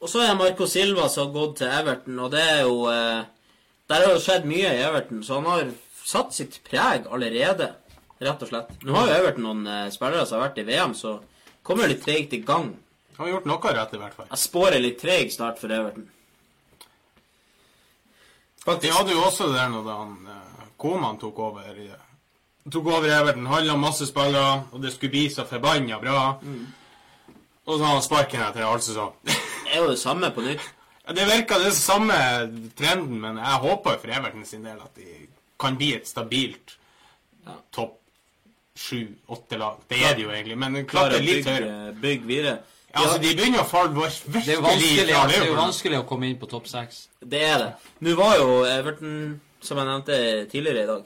Og 0.00 0.10
så 0.12 0.20
er 0.22 0.28
det 0.30 0.38
Marco 0.38 0.66
Silva 0.68 1.08
som 1.08 1.26
har 1.26 1.34
gått 1.34 1.56
til 1.62 1.72
Everton, 1.72 2.18
og 2.20 2.30
det 2.34 2.42
er 2.44 2.60
jo 2.66 2.84
eh, 2.92 3.24
Der 3.88 4.02
har 4.04 4.12
jo 4.12 4.22
skjedd 4.22 4.44
mye 4.48 4.72
i 4.74 4.82
Everton, 4.84 5.22
så 5.24 5.38
han 5.40 5.46
har 5.50 5.70
satt 6.06 6.34
sitt 6.34 6.58
preg 6.66 7.06
allerede, 7.10 7.70
rett 8.22 8.42
og 8.42 8.50
slett. 8.50 8.72
Nå 8.86 8.94
har 8.94 9.08
jo 9.10 9.16
Everton 9.20 9.46
noen 9.46 9.66
eh, 9.70 9.86
spillere 9.94 10.26
som 10.26 10.38
har 10.40 10.48
vært 10.48 10.60
i 10.62 10.66
VM, 10.68 10.94
så 10.94 11.16
kommer 11.66 11.90
litt 11.90 12.04
tregt 12.04 12.34
i 12.36 12.42
gang. 12.46 12.72
Han 13.16 13.24
har 13.24 13.32
gjort 13.36 13.48
noe 13.48 13.72
rett, 13.78 13.94
i 13.96 14.00
hvert 14.02 14.18
fall. 14.18 14.28
Jeg 14.30 14.42
spår 14.42 14.76
en 14.76 14.84
litt 14.84 14.98
treig 15.00 15.32
start 15.32 15.62
for 15.62 15.72
Everton. 15.72 16.10
De 18.66 18.72
Faktisk. 18.72 18.92
hadde 18.98 19.14
jo 19.14 19.22
også 19.22 19.46
det 19.46 19.58
der 19.60 19.70
når 19.72 19.90
han, 19.92 20.16
eh, 20.34 20.66
Koman 20.76 21.18
tok 21.22 21.38
over 21.38 21.62
Tok 22.66 22.86
over 22.90 23.06
Everton, 23.06 23.46
handla 23.46 23.76
masse 23.78 24.06
spillere, 24.10 24.64
og 24.74 24.82
det 24.82 24.90
skulle 24.92 25.14
bli 25.14 25.28
så 25.30 25.44
forbanna 25.46 26.00
bra. 26.02 26.40
Og 27.66 27.78
så 27.78 27.84
har 27.84 27.96
han 27.96 28.02
sparken 28.04 28.42
etter 28.46 28.62
en 28.62 28.70
halv 28.70 28.82
sesong. 28.86 29.12
Det 29.26 29.72
er 29.74 29.80
jo 29.82 29.90
det 29.90 29.98
samme 29.98 30.30
på 30.34 30.44
nytt. 30.46 30.62
Ja, 31.06 31.14
det 31.14 31.26
virker 31.26 31.58
det 31.62 31.70
er 31.72 31.76
samme 31.78 32.14
trenden, 32.78 33.18
men 33.22 33.38
jeg 33.38 33.60
håper 33.62 33.96
jo 33.96 34.02
for 34.02 34.14
Everton 34.18 34.44
sin 34.46 34.64
del 34.66 34.78
at 34.82 34.94
de 34.98 35.26
kan 35.60 35.76
bli 35.78 35.92
et 35.96 36.08
stabilt 36.08 36.76
Ja. 37.46 37.52
topp 37.72 37.92
sju-åtte 38.76 39.56
lag. 39.58 39.76
Det 39.88 40.00
er 40.04 40.14
det 40.14 40.22
jo 40.24 40.30
egentlig, 40.30 40.56
men 40.58 40.86
klart 40.86 41.12
det 41.12 41.20
er 41.20 41.22
litt 41.26 41.46
høyere. 41.46 41.92
Bygg 42.02 42.24
videre. 42.26 42.56
Ja, 42.94 43.02
altså, 43.02 43.18
de 43.22 43.34
begynner 43.36 43.60
å 43.62 43.68
falle 43.68 43.92
virkelig 43.94 44.44
det, 44.46 44.56
er 44.56 44.62
vanskelig, 44.64 45.14
fra 45.14 45.26
det 45.28 45.36
er 45.36 45.46
jo 45.46 45.56
vanskelig 45.58 45.98
å 46.00 46.06
komme 46.08 46.28
inn 46.30 46.38
på 46.40 46.48
topp 46.50 46.66
seks. 46.70 47.08
Det 47.20 47.42
er 47.44 47.58
det. 47.62 47.68
Nå 48.00 48.14
var 48.18 48.36
jo 48.40 48.48
Everton, 48.68 49.40
som 49.60 49.78
jeg 49.78 49.86
nevnte 49.90 50.18
tidligere 50.52 50.82
i 50.82 50.90
dag 50.90 51.04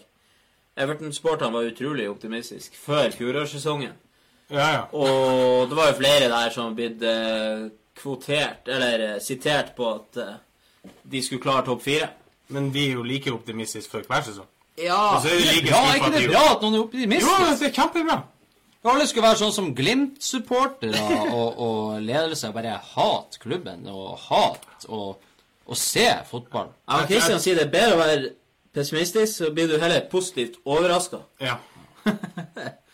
Everton-sporterne 0.80 1.52
var 1.52 1.66
utrolig 1.68 2.06
optimistisk 2.10 2.76
før 2.78 3.10
fjorårssesongen. 3.12 3.92
Ja, 4.50 4.68
ja. 4.74 4.82
Og 4.92 5.68
det 5.70 5.76
var 5.78 5.90
jo 5.92 5.98
flere 6.00 6.30
der 6.30 6.54
som 6.54 6.70
har 6.70 6.78
blitt 6.78 7.02
eh, 7.06 7.68
kvotert, 8.00 8.68
eller 8.68 9.04
eh, 9.12 9.20
sitert 9.22 9.74
på 9.76 9.86
at 9.94 10.18
eh, 10.22 10.90
de 11.12 11.22
skulle 11.22 11.42
klare 11.44 11.66
topp 11.68 11.84
fire. 11.84 12.10
Men 12.50 12.72
vi 12.74 12.88
er 12.88 12.98
jo 12.98 13.06
like 13.06 13.30
optimistiske 13.32 13.92
for 13.92 14.06
hver 14.10 14.26
sesong. 14.26 14.48
Ja, 14.80 14.98
Og 15.14 15.22
så 15.22 15.30
er 15.30 15.40
like 15.44 15.70
Ja, 15.70 15.80
er 15.86 15.98
ikke 16.00 16.12
det 16.16 16.28
bra 16.30 16.44
at 16.54 16.62
noen 16.64 16.74
er 16.80 17.20
Jo, 17.20 17.32
det 17.60 17.68
er 17.68 17.74
kjempebra. 17.76 18.20
Alle 18.90 19.04
skulle 19.06 19.26
være 19.28 19.40
sånn 19.42 19.52
som 19.52 19.72
Glimt-supportere 19.76 21.02
og, 21.36 21.58
og 21.60 21.98
ledelse 22.00 22.48
bare 22.54 22.78
hat 22.94 23.36
klubben 23.42 23.84
og 23.92 24.14
hat 24.30 24.86
og, 24.88 25.20
og 25.66 25.76
se 25.78 26.06
fotball. 26.30 26.70
ja 26.88 27.02
Kristian 27.10 27.42
sier 27.44 27.60
det 27.60 27.66
er 27.68 27.74
bedre 27.74 27.98
å 27.98 28.00
være 28.00 28.30
pessimistisk, 28.72 29.34
så 29.36 29.50
blir 29.52 29.68
du 29.68 29.76
heller 29.82 30.06
positivt 30.10 30.56
overraska. 30.64 31.20
Ja. 31.42 31.58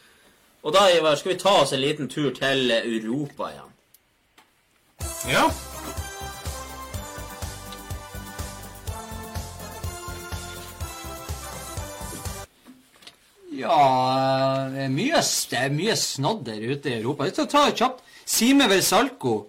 Og 0.67 0.73
da 0.75 0.89
Ivar, 0.91 1.15
skal 1.15 1.33
vi 1.33 1.39
ta 1.39 1.53
oss 1.63 1.71
en 1.73 1.79
liten 1.81 2.09
tur 2.11 2.33
til 2.35 2.73
Europa 2.75 3.53
igjen. 3.53 3.71
ja. 5.31 5.45
Ja 13.57 13.77
Det 14.75 14.83
er 14.83 14.91
mye, 14.91 15.23
det 15.23 15.63
er 15.63 15.71
mye 15.73 15.97
snadder 15.97 16.59
ute 16.73 16.91
i 16.91 16.99
Europa. 16.99 17.25
Jeg 17.25 17.37
skal 17.37 17.49
ta 17.55 17.65
det 17.71 17.79
kjapt. 17.79 18.05
Sime 18.27 18.67
Versalco, 18.69 19.47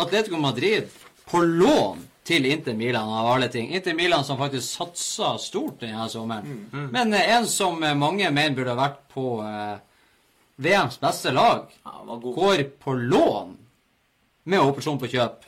Atletico 0.00 0.40
Madrid, 0.40 0.88
på 1.28 1.44
lån 1.44 2.06
til 2.24 2.46
Inter 2.48 2.74
Milan 2.74 3.12
av 3.12 3.34
alle 3.36 3.52
ting. 3.52 3.68
Inter 3.68 3.94
Milan 3.94 4.24
som 4.24 4.40
faktisk 4.40 4.64
satsa 4.64 5.36
stort 5.38 5.82
denne 5.84 6.08
sommeren. 6.08 6.68
Men 6.72 7.12
eh, 7.12 7.34
en 7.36 7.46
som 7.46 7.82
eh, 7.84 7.94
mange 7.94 8.30
mener 8.30 8.56
burde 8.56 8.72
ha 8.72 8.80
vært 8.80 9.02
på 9.12 9.42
eh, 9.44 9.76
VMs 10.56 11.00
beste 11.00 11.32
lag, 11.34 11.66
Ja, 11.84 12.18
går 12.22 12.62
på 12.78 12.94
lån 12.94 13.56
med 14.44 14.60
operasjon 14.60 14.98
på 15.00 15.08
kjøp 15.10 15.44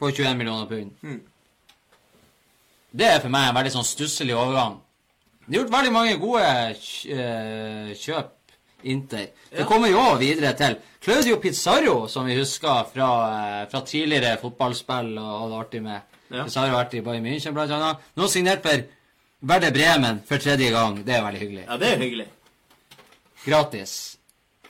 på 0.00 0.10
21 0.10 0.36
millioner 0.38 0.66
pund. 0.66 1.20
Det 2.90 3.06
er 3.06 3.20
for 3.22 3.30
meg 3.30 3.50
en 3.50 3.58
veldig 3.58 3.72
sånn 3.74 3.86
stusslig 3.86 4.34
overgang. 4.34 4.78
Det 5.44 5.56
har 5.56 5.64
gjort 5.64 5.74
veldig 5.74 5.92
mange 5.94 6.16
gode 6.22 6.44
eh, 6.46 7.90
kjøp, 7.98 8.36
Inter. 8.90 9.26
Det 9.52 9.66
kommer 9.68 9.90
jo 9.92 10.00
videre 10.16 10.54
til 10.56 10.78
Claudio 11.04 11.36
Pizarro, 11.42 12.06
som 12.08 12.24
vi 12.24 12.38
husker 12.38 12.86
fra, 12.88 13.08
eh, 13.34 13.66
fra 13.68 13.82
tidligere 13.84 14.38
fotballspill 14.40 15.18
og 15.20 15.34
hadde 15.42 15.58
artig 15.58 15.82
med. 15.84 16.16
Ja. 16.30 16.46
Pizarro 16.46 16.72
har 16.72 16.84
vært 16.84 16.96
i 16.96 17.02
Bayern 17.04 17.26
München, 17.26 17.58
annet. 17.60 18.08
Nå 18.16 18.28
signert 18.32 18.62
for 18.64 18.86
Werder 19.42 19.74
Bremen 19.74 20.22
for 20.26 20.38
tredje 20.38 20.70
gang. 20.72 21.02
Det 21.04 21.14
er 21.14 21.26
veldig 21.26 21.42
hyggelig. 21.42 21.66
Ja, 21.66 21.76
det 21.76 21.92
er 21.92 21.98
hyggelig. 21.98 22.28
Gratis. 23.44 24.16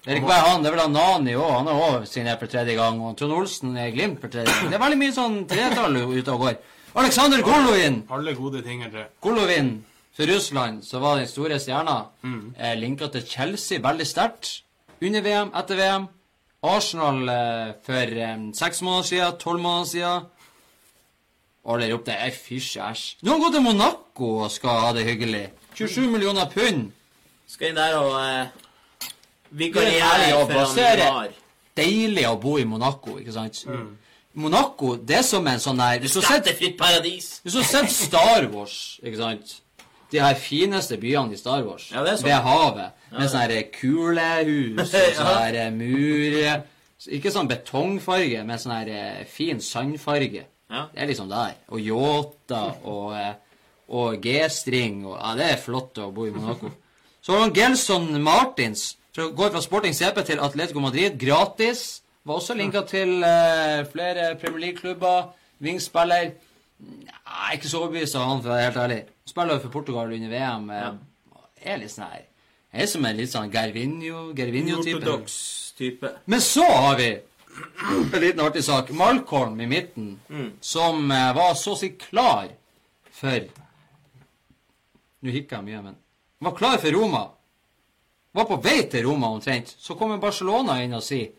Det 0.01 0.15
er 0.15 0.21
ikke 0.21 0.31
bare 0.31 0.47
han, 0.49 0.63
det 0.63 0.71
er 0.71 0.75
vel 0.77 0.83
han 0.87 0.95
Nani 0.97 1.35
òg. 1.37 1.51
Han 1.59 1.69
har 1.69 1.81
òg 1.87 2.07
signert 2.09 2.41
for 2.41 2.49
tredje 2.49 2.77
gang. 2.79 3.01
Og 3.05 3.17
Trond 3.19 3.35
Olsen 3.37 3.77
er 3.77 3.91
Glimt 3.93 4.21
for 4.23 4.33
tredje 4.33 4.49
gang. 4.49 4.71
Det 4.71 4.79
er 4.79 4.85
veldig 4.85 5.01
mye 5.03 5.17
sånn 5.17 5.37
tretall 5.51 5.99
ute 6.01 6.33
og 6.37 6.47
går. 6.47 6.57
Aleksander 7.01 7.45
Golovin! 7.47 8.01
Alle 8.11 8.33
gode 8.35 8.63
ting 8.67 8.81
er 8.83 8.91
tre. 8.91 9.05
Golovin 9.23 9.75
for 10.17 10.27
Russland, 10.27 10.81
så 10.85 10.99
var 11.03 11.21
den 11.21 11.29
store 11.31 11.61
stjerna 11.63 11.99
eh, 12.59 12.75
linka 12.81 13.07
til 13.13 13.27
Chelsea 13.29 13.79
veldig 13.85 14.07
sterkt. 14.09 14.51
Under 15.01 15.23
VM, 15.25 15.53
etter 15.57 15.79
VM. 15.79 16.09
Arsenal 16.67 17.29
eh, 17.29 17.75
for 17.87 18.17
eh, 18.25 18.35
måneder 18.37 19.07
siden, 19.07 19.39
tolv 19.39 19.61
måneder 19.63 19.91
siden. 19.93 20.27
Alle 21.69 21.93
ropte 21.93 22.17
'ei, 22.17 22.31
fysj, 22.33 22.79
æsj'. 22.81 23.17
Nå 23.23 23.31
har 23.31 23.39
han 23.39 23.45
gått 23.45 23.55
til 23.55 23.63
Monaco 23.63 24.29
og 24.45 24.51
skal 24.51 24.81
ha 24.81 24.93
det 24.93 25.05
hyggelig. 25.05 25.51
27 25.77 26.09
millioner 26.11 26.49
pund. 26.51 26.91
Skal 27.51 27.73
inn 27.73 27.79
der 27.79 27.97
og 27.99 28.13
eh, 28.21 28.45
er 28.47 29.57
vikariere 29.59 30.45
for 30.47 30.79
er 30.79 31.01
Neymar. 31.03 31.33
Deilig 31.81 32.27
å 32.29 32.37
bo 32.39 32.59
i 32.61 32.67
Monaco, 32.69 33.17
ikke 33.19 33.35
sant? 33.35 33.65
Monaco, 34.39 34.95
det 34.97 35.17
er 35.19 35.25
som 35.27 35.47
en 35.51 35.63
sånn 35.63 35.81
der 35.81 35.99
Hvis 36.05 36.15
du 36.15 36.21
Skattefritt 36.23 36.77
paradis. 36.79 37.41
Hvis 37.43 37.57
du 37.57 37.59
har 37.59 37.67
sett 37.67 37.91
Star 37.91 38.47
Wars, 38.53 38.77
ikke 39.03 39.19
sant 39.19 39.57
De 40.13 40.21
her 40.23 40.39
fineste 40.39 40.99
byene 41.03 41.35
i 41.35 41.39
Star 41.41 41.65
Wars, 41.67 41.89
Ja, 41.91 42.05
det 42.07 42.13
er 42.13 42.21
sånn. 42.21 42.29
ved 42.29 42.47
havet, 42.47 43.01
med 43.17 43.31
sånne 43.33 43.43
her 43.49 43.65
kulehus 43.75 44.79
og 44.85 44.93
sånne 45.19 45.35
her 45.41 45.59
mur 45.75 45.97
murer 45.97 46.63
Ikke 47.19 47.33
sånn 47.35 47.51
betongfarge, 47.51 48.45
men 48.47 48.61
sånn 48.63 48.77
her 48.77 48.93
eh, 48.93 49.25
fin 49.27 49.59
sandfarge. 49.65 50.45
Ja. 50.71 50.85
Det 50.93 51.01
er 51.03 51.09
liksom 51.09 51.31
der. 51.33 51.57
Og 51.73 51.81
yachter 51.83 52.77
og, 52.87 53.15
eh, 53.17 53.33
og 53.97 54.21
G-string 54.23 55.01
og 55.09 55.17
Ja, 55.17 55.33
det 55.41 55.49
er 55.55 55.63
flott 55.65 55.99
å 55.99 56.11
bo 56.15 56.29
i 56.29 56.35
Monaco. 56.35 56.71
Så 57.23 57.37
har 57.37 57.51
Gelson 57.57 58.23
Martins, 58.23 58.97
som 59.15 59.35
går 59.37 59.51
fra 59.53 59.61
Sporting 59.61 59.95
CP 59.95 60.23
til 60.27 60.41
Atletico 60.41 60.81
Madrid, 60.81 61.19
gratis. 61.21 62.03
Var 62.25 62.35
også 62.35 62.55
linka 62.57 62.81
til 62.89 63.23
eh, 63.25 63.85
flere 63.93 64.35
Premier 64.41 64.61
League-klubber. 64.67 65.31
Vingspiller. 65.61 66.31
Nei, 66.81 67.55
ikke 67.59 67.69
så 67.69 67.83
overbevist 67.83 68.17
av 68.17 68.25
han, 68.29 68.41
for 68.43 68.49
å 68.51 68.55
være 68.57 68.67
helt 68.71 68.81
ærlig. 68.85 69.01
Spiller 69.29 69.61
for 69.61 69.73
Portugal 69.75 70.13
under 70.17 70.33
VM. 70.33 70.71
eh, 70.71 70.93
Er 71.61 71.77
litt 71.83 71.93
sånn 71.93 72.09
her 72.09 72.23
Er 72.73 72.87
som 72.89 73.05
en 73.05 73.17
litt 73.19 73.29
sånn 73.33 73.51
Gervinho 73.53 74.31
Gervinho-type. 74.37 74.97
Ortodoks 75.03 75.35
type. 75.77 76.13
Men 76.27 76.41
så 76.41 76.65
har 76.65 76.97
vi 76.97 77.11
en 77.11 78.21
liten 78.23 78.41
artig 78.41 78.63
sak. 78.65 78.93
Malcolm 78.97 79.61
i 79.61 79.67
midten, 79.67 80.15
som 80.61 81.11
eh, 81.11 81.33
var 81.37 81.53
så 81.59 81.75
å 81.75 81.81
si 81.81 81.91
klar 82.01 82.49
for 83.21 83.41
Nå 85.21 85.35
hikker 85.35 85.59
jeg 85.59 85.67
mye, 85.67 85.83
men 85.91 85.97
var 86.41 86.55
klar 86.57 86.79
for 86.79 86.93
Roma. 86.93 87.25
Var 88.33 88.45
på 88.47 88.57
vei 88.63 88.83
til 88.91 89.05
Roma 89.07 89.29
omtrent. 89.35 89.75
Så 89.79 89.97
kommer 89.99 90.21
Barcelona 90.23 90.79
inn 90.85 90.95
og 90.95 91.03
sier 91.03 91.33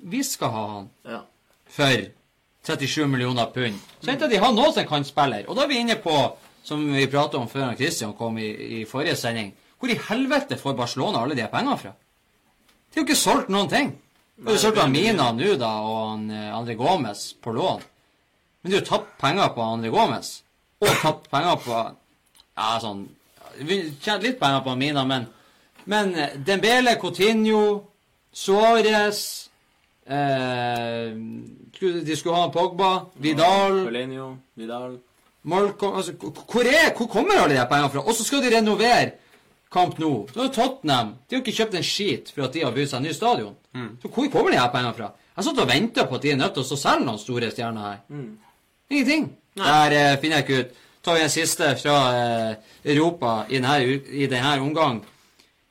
Vi 0.00 0.22
skal 0.24 0.48
ha 0.50 0.66
han 0.74 0.90
Ja. 1.04 1.20
for 1.68 2.06
37 2.64 3.06
millioner 3.06 3.46
pund. 3.52 3.76
Så 4.02 4.10
henter 4.10 4.28
de 4.28 4.36
han 4.38 4.56
òg 4.56 4.72
som 4.74 4.86
kantspiller. 4.88 5.44
Og 5.48 5.56
da 5.56 5.62
er 5.64 5.68
vi 5.68 5.78
inne 5.80 5.96
på, 5.96 6.14
som 6.64 6.92
vi 6.94 7.06
pratet 7.06 7.34
om 7.40 7.48
før 7.48 7.66
han 7.68 7.76
Christian 7.76 8.14
kom 8.16 8.38
i, 8.38 8.80
i 8.80 8.84
forrige 8.84 9.16
sending, 9.16 9.52
hvor 9.78 9.88
i 9.90 9.98
helvete 10.08 10.56
får 10.60 10.76
Barcelona 10.76 11.22
alle 11.22 11.34
de 11.36 11.46
pengene 11.52 11.76
fra? 11.78 11.92
De 11.92 12.98
har 13.00 13.04
jo 13.04 13.08
ikke 13.08 13.16
solgt 13.16 13.48
noen 13.48 13.68
ting. 13.68 13.92
De 14.36 14.44
har 14.48 14.56
jo 14.56 14.58
solgt 14.64 14.78
han 14.80 14.92
Mina 14.92 15.30
nå, 15.32 15.54
da, 15.60 15.70
og 15.84 16.10
han 16.10 16.30
eh, 16.30 16.50
André 16.56 16.74
Gomez 16.76 17.32
på 17.40 17.52
lån. 17.52 17.82
Men 18.62 18.72
de 18.72 18.78
har 18.80 18.84
tapt 18.88 19.14
penger 19.20 19.48
på 19.54 19.60
André 19.64 19.90
Gomez. 19.92 20.42
Og 20.80 20.88
tapt 21.02 21.30
penger 21.30 21.56
på 21.64 21.78
Ja, 22.56 22.76
sånn 22.80 23.06
Vi 23.58 23.82
tjente 24.00 24.26
litt 24.26 24.40
penger 24.40 24.64
på 24.64 24.70
Amina, 24.70 25.04
men 25.04 25.26
Men 25.84 26.14
eh, 26.14 26.34
Dembele, 26.36 26.96
Coutinho, 27.00 27.84
Suárez 28.32 29.50
eh, 30.06 31.10
De 32.04 32.16
skulle 32.16 32.36
ha 32.36 32.50
Pogba, 32.52 33.06
Vidal 33.16 33.84
Felinho, 33.86 34.36
Vidal. 34.54 34.98
Malcolm 35.42 35.96
altså, 35.96 36.12
hvor, 36.20 36.62
er, 36.68 36.92
hvor 36.96 37.06
kommer 37.08 37.40
alle 37.40 37.56
de 37.56 37.66
pengene 37.68 37.90
fra? 37.90 38.04
Og 38.04 38.14
så 38.14 38.24
skal 38.24 38.42
de 38.44 38.56
renovere 38.56 39.10
Camp 39.72 39.98
Nou. 39.98 40.26
Så 40.34 40.42
er 40.44 40.52
Tottenham 40.52 41.14
De 41.28 41.36
har 41.36 41.42
ikke 41.42 41.56
kjøpt 41.56 41.74
en 41.78 41.86
skit 41.86 42.32
for 42.34 42.44
at 42.44 42.54
de 42.54 42.64
har 42.64 42.74
bygd 42.74 42.90
seg 42.90 43.00
en 43.00 43.08
ny 43.08 43.14
stadion. 43.16 43.56
Så 44.02 44.08
hvor 44.10 44.28
kommer 44.32 44.50
de 44.50 44.58
her 44.60 44.70
pengene 44.74 44.94
fra? 44.98 45.12
Jeg 45.36 45.46
satt 45.46 45.60
og 45.62 45.68
venta 45.70 46.04
på 46.04 46.18
at 46.18 46.22
de 46.26 46.32
er 46.34 46.40
nødt 46.40 46.56
til 46.58 46.66
å 46.66 46.78
selge 46.78 47.06
noen 47.06 47.20
store 47.22 47.50
stjerner 47.54 47.86
her. 47.86 48.00
Ingenting. 48.90 49.28
Der 49.56 49.94
eh, 49.94 50.16
finner 50.20 50.40
jeg 50.40 50.46
ikke 50.48 50.58
ut. 50.60 50.80
Tar 51.02 51.14
vi 51.14 51.22
en 51.22 51.30
siste 51.30 51.76
fra 51.76 51.96
eh, 52.16 52.56
Europa 52.84 53.46
i 53.48 53.56
denne, 53.56 53.78
i 54.12 54.26
denne 54.26 54.58
omgang. 54.60 55.00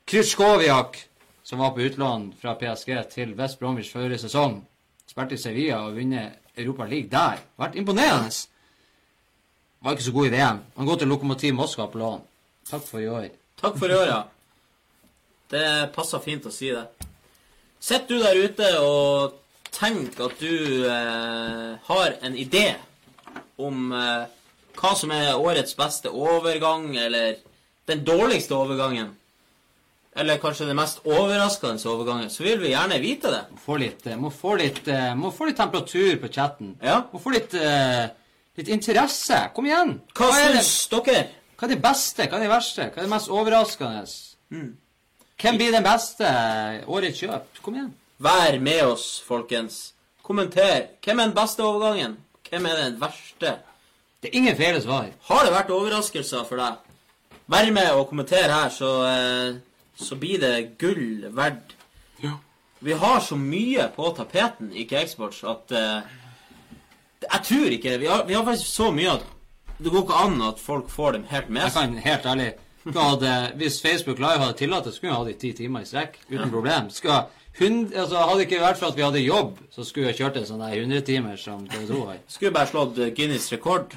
Krytsjkoviak, 0.04 0.96
som 1.42 1.58
var 1.62 1.70
på 1.70 1.84
utlån 1.86 2.32
fra 2.40 2.56
PSG 2.58 2.96
til 3.12 3.34
West 3.38 3.60
Bromwich 3.60 3.92
forrige 3.92 4.18
sesong. 4.24 4.58
Spilte 5.06 5.38
i 5.38 5.42
Sevilla 5.42 5.84
og 5.84 5.94
vunnet 5.98 6.56
Europa 6.58 6.88
League 6.90 7.10
der. 7.12 7.38
Vært 7.62 7.78
imponerende. 7.78 8.32
Var 9.80 9.94
ikke 9.94 10.08
så 10.08 10.16
god 10.16 10.26
i 10.26 10.32
VM. 10.34 10.58
Han 10.76 10.90
går 10.90 10.98
til 10.98 11.08
Lokomotiv 11.08 11.54
Moskva 11.54 11.86
på 11.86 12.02
lån. 12.02 12.26
Takk 12.70 12.82
for 12.88 12.98
i 12.98 13.08
år. 13.08 13.28
Takk 13.62 13.78
for 13.78 13.86
i 13.86 13.96
år, 13.96 14.10
ja. 14.10 14.20
Det 15.50 15.92
passer 15.94 16.22
fint 16.26 16.46
å 16.46 16.52
si 16.54 16.72
det. 16.74 16.84
Sitter 17.80 18.18
du 18.18 18.22
der 18.26 18.42
ute 18.44 18.74
og 18.82 19.38
tenker 19.70 20.26
at 20.26 20.42
du 20.42 20.84
eh, 20.90 21.72
har 21.86 22.18
en 22.20 22.36
idé 22.36 22.66
om 23.62 23.94
eh, 23.94 24.26
hva 24.80 24.94
som 24.96 25.12
er 25.12 25.36
årets 25.36 25.76
beste 25.76 26.10
overgang, 26.10 26.94
eller 26.96 27.40
den 27.90 28.04
dårligste 28.06 28.56
overgangen, 28.56 29.10
eller 30.16 30.40
kanskje 30.42 30.66
den 30.66 30.78
mest 30.78 31.04
overraskende 31.06 31.88
overgangen, 31.90 32.30
så 32.30 32.42
vil 32.42 32.60
vi 32.62 32.72
gjerne 32.72 32.98
vite 33.02 33.30
det. 33.30 33.42
Må 33.52 33.60
få 33.64 33.76
litt, 33.78 34.06
eh, 34.06 34.16
må 34.16 34.30
få 34.34 34.56
litt, 34.58 34.88
eh, 34.88 35.14
må 35.14 35.30
få 35.32 35.46
litt 35.46 35.56
temperatur 35.56 36.16
på 36.16 36.32
chatten. 36.32 36.76
Ja. 36.82 37.02
Må 37.12 37.20
få 37.20 37.30
litt, 37.30 37.54
eh, 37.54 38.08
litt 38.56 38.68
interesse. 38.68 39.50
Kom 39.54 39.66
igjen. 39.66 40.00
Hva 40.14 40.32
det, 40.32 40.64
syns 40.64 40.88
dere? 40.88 41.28
hva 41.56 41.68
er 41.68 41.74
det 41.74 41.82
beste? 41.82 42.26
Hva 42.26 42.36
er 42.36 42.40
det 42.40 42.50
verste? 42.50 42.90
Hva 42.90 42.98
er 42.98 43.02
det 43.02 43.10
mest 43.10 43.28
overraskende? 43.28 44.04
Mm. 44.50 44.76
Hvem 45.40 45.56
blir 45.56 45.72
den 45.72 45.84
beste 45.84 46.24
årets 46.86 47.20
kjøp? 47.20 47.62
Kom 47.62 47.74
igjen. 47.74 47.94
Vær 48.20 48.60
med 48.60 48.82
oss, 48.82 49.20
folkens. 49.20 49.92
Kommenter. 50.22 50.88
Hvem 51.00 51.20
er 51.20 51.24
den 51.24 51.34
beste 51.34 51.60
overgangen? 51.60 52.16
Hvem 52.50 52.66
er 52.66 52.76
den 52.76 53.00
verste? 53.00 53.58
Det 54.20 54.30
er 54.30 54.36
ingen 54.36 54.56
fele 54.56 54.80
svar. 54.84 55.08
Har 55.30 55.44
det 55.46 55.52
vært 55.54 55.70
overraskelser 55.72 56.44
for 56.48 56.60
deg? 56.60 56.78
Vær 57.50 57.70
med 57.74 57.90
og 57.96 58.08
kommenter 58.10 58.52
her, 58.52 58.68
så, 58.70 58.90
eh, 59.08 59.54
så 59.96 60.16
blir 60.20 60.40
det 60.40 60.78
gull 60.78 61.24
verdt. 61.34 61.74
Ja. 62.22 62.36
Vi 62.80 62.92
har 62.92 63.20
så 63.20 63.36
mye 63.36 63.88
på 63.96 64.12
tapeten 64.16 64.72
i 64.72 64.84
Cakesports 64.88 65.42
at 65.44 65.72
uh, 65.72 66.00
Jeg 67.20 67.40
tror 67.44 67.74
ikke 67.76 67.98
vi 68.00 68.06
har, 68.08 68.24
vi 68.24 68.34
har 68.34 68.44
faktisk 68.44 68.70
så 68.72 68.88
mye 68.92 69.10
at 69.18 69.26
det 69.80 69.92
går 69.92 70.06
ikke 70.06 70.20
an 70.24 70.40
at 70.42 70.60
folk 70.60 70.88
får 70.88 71.12
dem 71.12 71.26
helt 71.28 71.48
med 71.48 71.62
Jeg 71.62 71.72
seg. 71.72 71.82
kan 71.82 71.98
helt 72.04 72.26
ærlig 72.26 72.48
hadde, 72.96 73.52
Hvis 73.56 73.82
Facebook 73.82 74.18
Live 74.18 74.40
hadde 74.40 74.56
tillatt 74.56 74.84
det, 74.84 74.94
skulle 74.94 75.12
vi 75.12 75.16
ha 75.16 75.24
det 75.24 75.34
i 75.34 75.40
ti 75.40 75.52
timer 75.52 75.84
i 75.84 75.88
strekk. 75.88 76.16
Uten 76.30 76.50
problem. 76.50 76.90
Skal, 76.90 77.28
hund, 77.58 77.92
altså, 77.94 78.16
hadde 78.16 78.38
det 78.38 78.46
ikke 78.48 78.62
vært 78.64 78.78
for 78.80 78.88
at 78.88 78.96
vi 78.96 79.04
hadde 79.04 79.24
jobb, 79.24 79.58
så 79.72 79.84
skulle 79.84 80.12
jeg 80.12 80.20
kjørt 80.22 80.36
en 80.40 80.46
sånn 80.48 80.64
der 80.64 80.78
100 80.80 81.04
timer 81.08 81.36
som 81.40 81.66
TV2 81.68 82.06
har. 82.06 82.22
Skulle 82.28 82.56
bare 82.56 82.70
slått 82.72 82.98
eh, 82.98 83.12
Guinness 83.16 83.52
rekord. 83.52 83.96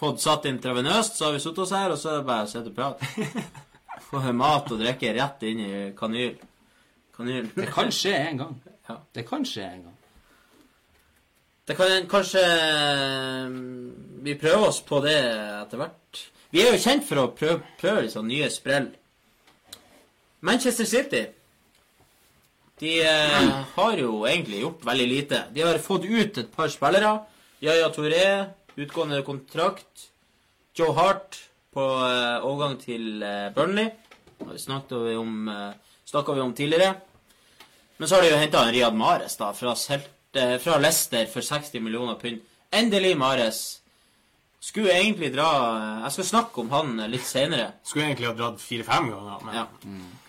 Fått 0.00 0.22
satt 0.22 0.48
intravenøst, 0.48 1.18
så 1.18 1.28
har 1.28 1.36
vi 1.36 1.42
sittet 1.44 1.64
oss 1.66 1.76
her, 1.76 1.92
og 1.92 2.00
så 2.00 2.14
er 2.14 2.20
det 2.22 2.28
bare 2.30 2.46
å 2.46 2.50
sitte 2.50 2.72
og 2.72 2.76
prate. 2.78 3.50
Få 4.08 4.22
mat 4.32 4.72
og 4.72 4.80
drikke 4.80 5.12
rett 5.14 5.44
inn 5.46 5.60
i 5.62 5.70
kanyl. 5.98 6.38
Kanyl. 7.16 7.50
Det 7.54 7.68
kan 7.74 7.92
skje 7.92 8.14
en 8.16 8.40
gang. 8.40 8.60
Ja. 8.88 8.96
Det 9.14 9.26
kan 9.28 9.44
skje 9.46 9.66
en 9.68 9.82
gang. 9.84 9.96
Det 11.70 11.76
kan 11.78 12.06
kanskje 12.10 12.40
mm, 13.46 14.22
Vi 14.24 14.34
prøver 14.34 14.68
oss 14.68 14.80
på 14.82 14.98
det 15.04 15.18
etter 15.60 15.78
hvert. 15.78 16.22
Vi 16.50 16.64
er 16.64 16.72
jo 16.74 16.80
kjent 16.82 17.04
for 17.06 17.22
å 17.22 17.28
prøve, 17.36 17.60
prøve 17.78 18.08
sånn 18.10 18.26
nye 18.26 18.48
sprell. 18.50 18.88
Manchester 20.42 20.88
City 20.88 21.20
De 22.80 22.94
eh, 23.04 23.52
har 23.76 24.00
jo 24.00 24.24
egentlig 24.26 24.64
gjort 24.64 24.82
veldig 24.88 25.06
lite. 25.12 25.42
De 25.54 25.62
har 25.62 25.78
fått 25.84 26.08
ut 26.08 26.42
et 26.42 26.50
par 26.50 26.72
spillere. 26.72 27.12
Yaya 27.62 27.90
Touré, 27.94 28.24
utgående 28.80 29.22
kontrakt. 29.22 30.10
Joe 30.76 30.94
Hart 30.96 31.38
på 31.74 31.82
uh, 31.82 32.46
overgang 32.46 32.78
til 32.80 33.22
uh, 33.22 33.50
Burnley. 33.54 33.90
Det 34.40 34.58
snakket 34.62 34.96
vi 35.04 35.16
om, 35.20 35.48
eh, 35.48 36.30
vi 36.34 36.40
om 36.40 36.54
tidligere. 36.56 36.94
Men 37.98 38.08
så 38.08 38.16
har 38.16 38.22
de 38.22 38.30
jo 38.30 38.38
henta 38.40 38.62
Riyad 38.72 38.96
Mares 38.96 39.36
da, 39.36 39.50
fra, 39.52 39.74
fra 39.76 40.78
Leicester 40.80 41.26
for 41.28 41.44
60 41.44 41.82
millioner 41.84 42.16
pund. 42.16 42.40
Endelig 42.72 43.18
Mares. 43.20 43.80
Skulle 44.60 44.94
egentlig 44.96 45.34
dra 45.34 45.50
Jeg 46.06 46.12
skal 46.12 46.24
snakke 46.30 46.60
om 46.60 46.72
han 46.72 46.96
litt 47.12 47.26
senere. 47.28 47.74
Skulle 47.84 48.06
egentlig 48.06 48.30
ha 48.30 48.34
dratt 48.38 48.64
fire-fem 48.64 49.10
ganger, 49.12 49.44
men 49.44 49.54
Ja. 49.54 49.66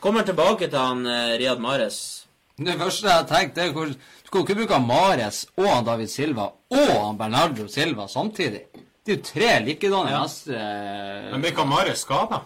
Kommer 0.03 0.27
tilbake 0.27 0.67
til 0.67 0.79
han 0.79 1.07
Riyad 1.39 1.63
Mares. 1.63 2.25
Det 2.57 2.75
første 2.77 3.07
jeg 3.07 3.15
har 3.15 3.29
tenkt, 3.31 3.57
er 3.57 3.71
hvor 3.71 3.95
Skal 4.31 4.45
ikke 4.45 4.55
bruke 4.61 4.77
Mares 4.79 5.41
og 5.59 5.65
han 5.67 5.83
David 5.83 6.07
Silva 6.07 6.45
og 6.71 6.91
han 6.95 7.17
Bernardo 7.19 7.65
Silva 7.67 8.05
samtidig. 8.07 8.61
Det 9.03 9.11
er 9.11 9.17
jo 9.17 9.23
tre 9.27 9.49
likedanne 9.65 10.09
Ja. 10.13 10.21
mestere. 10.23 11.31
Men 11.31 11.41
ble 11.41 11.51
skada? 11.99 12.39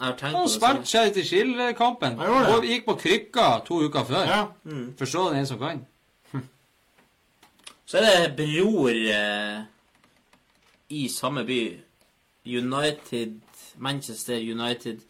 Jeg 0.00 0.06
har 0.06 0.16
tenkt 0.16 0.36
Han 0.38 0.48
spilte 0.48 0.86
seg 0.88 1.24
Shield-kampen. 1.28 2.16
Han. 2.16 2.46
Og 2.54 2.64
gikk 2.64 2.86
på 2.86 2.94
krykka 2.96 3.60
to 3.66 3.82
uker 3.84 4.04
før. 4.08 4.24
Ja. 4.24 4.46
Forstå 4.96 5.26
det, 5.30 5.38
en 5.38 5.46
som 5.46 5.58
kan. 5.58 5.84
Så 7.86 7.98
er 7.98 8.28
det 8.28 8.36
bror 8.38 8.88
eh, 8.88 9.60
i 10.88 11.08
samme 11.08 11.44
by. 11.44 11.60
United 12.46 13.40
Manchester 13.76 14.38
United. 14.40 15.00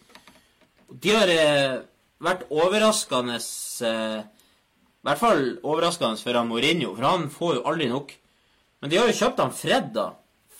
De 1.03 1.11
har 1.15 1.29
eh, 1.29 1.79
vært 2.19 2.49
overraskende 2.51 3.39
eh, 3.39 4.25
I 5.01 5.09
hvert 5.09 5.21
fall 5.23 5.45
overraskende 5.65 6.21
for 6.21 6.37
han 6.37 6.49
Mourinho, 6.51 6.93
for 6.97 7.07
han 7.09 7.31
får 7.33 7.55
jo 7.57 7.63
aldri 7.71 7.87
nok. 7.89 8.13
Men 8.81 8.91
de 8.93 8.99
har 9.01 9.09
jo 9.09 9.17
kjøpt 9.17 9.41
han 9.41 9.55
Fred, 9.57 9.93
da. 9.95 10.11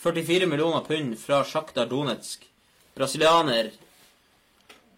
44 0.01 0.47
millioner 0.49 0.81
pund 0.81 1.13
fra 1.21 1.43
Sjakta 1.45 1.85
Donetsk. 1.85 2.47
Brasilianer. 2.97 3.69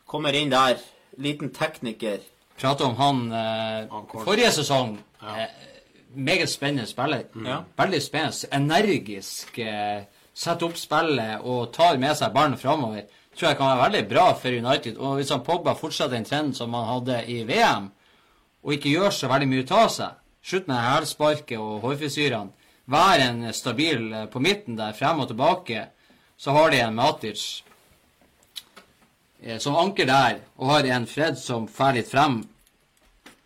Kommer 0.08 0.36
inn 0.40 0.52
der. 0.52 0.80
Liten 1.20 1.52
tekniker. 1.54 2.24
Prate 2.56 2.88
om 2.88 2.96
han 2.96 3.22
eh, 3.36 3.98
forrige 4.24 4.52
sesong. 4.56 4.96
Ja. 5.22 5.36
Eh, 5.44 5.50
meget 6.16 6.50
spennende 6.50 6.88
spiller. 6.88 7.26
Ja. 7.46 7.64
Veldig 7.78 8.02
spennende. 8.02 8.48
Energisk. 8.56 9.60
Eh, 9.60 10.06
setter 10.34 10.70
opp 10.70 10.80
spillet 10.80 11.44
og 11.44 11.74
tar 11.76 12.00
med 12.02 12.16
seg 12.18 12.32
ballen 12.34 12.56
framover. 12.58 13.04
Tror 13.36 13.50
jeg 13.50 13.58
kan 13.58 13.74
være 13.74 13.84
veldig 13.88 14.04
bra 14.10 14.26
for 14.38 14.56
United. 14.56 14.98
Og 14.98 15.20
hvis 15.20 15.34
han 15.34 15.44
Pogba 15.44 15.74
fortsetter 15.76 16.16
den 16.16 16.28
trenden 16.30 16.56
som 16.56 16.74
han 16.78 16.88
hadde 16.90 17.20
i 17.28 17.42
VM, 17.50 17.92
og 18.64 18.74
ikke 18.74 18.96
gjør 18.96 19.12
så 19.12 19.30
veldig 19.32 19.50
mye 19.52 19.64
ut 19.64 19.74
av 19.76 19.90
seg, 19.92 20.20
slutt 20.44 20.68
med 20.68 20.84
hælsparket 20.84 21.60
og 21.60 21.84
hårfrisyrene, 21.84 22.52
Vær 22.86 23.22
en 23.24 23.46
stabil 23.56 24.10
eh, 24.12 24.26
på 24.28 24.42
midten 24.44 24.76
der, 24.76 24.96
frem 24.98 25.22
og 25.24 25.30
tilbake, 25.30 25.86
så 26.38 26.52
har 26.52 26.72
de 26.72 26.82
en 26.84 26.96
Matic 26.98 27.64
eh, 29.42 29.60
som 29.60 29.78
anker 29.80 30.10
der, 30.10 30.42
og 30.58 30.74
har 30.74 30.90
en 30.92 31.08
Fred 31.08 31.40
som 31.40 31.70
fer 31.72 31.96
litt 31.96 32.12
frem, 32.12 32.42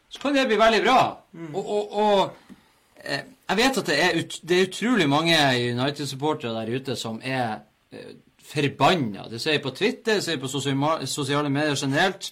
så 0.10 0.22
kan 0.24 0.34
det 0.34 0.48
bli 0.50 0.58
veldig 0.58 0.82
bra. 0.82 1.02
Og, 1.54 1.62
og, 1.62 1.94
og 1.94 2.56
eh, 3.04 3.28
jeg 3.48 3.60
vet 3.60 3.78
at 3.84 3.92
det 3.92 4.00
er, 4.02 4.18
ut, 4.18 4.40
det 4.42 4.58
er 4.58 4.68
utrolig 4.72 5.10
mange 5.10 5.38
United-supportere 5.70 6.56
der 6.58 6.74
ute 6.74 6.96
som 6.98 7.22
er 7.24 7.60
forbanna. 8.48 9.28
Det 9.30 9.40
ser 9.42 9.56
jeg 9.56 9.64
på 9.64 9.76
Twitter, 9.76 10.18
det 10.18 10.24
ser 10.26 10.36
jeg 10.36 10.42
på 10.42 10.50
sosiale 10.50 11.50
medier 11.50 11.78
generelt. 11.78 12.32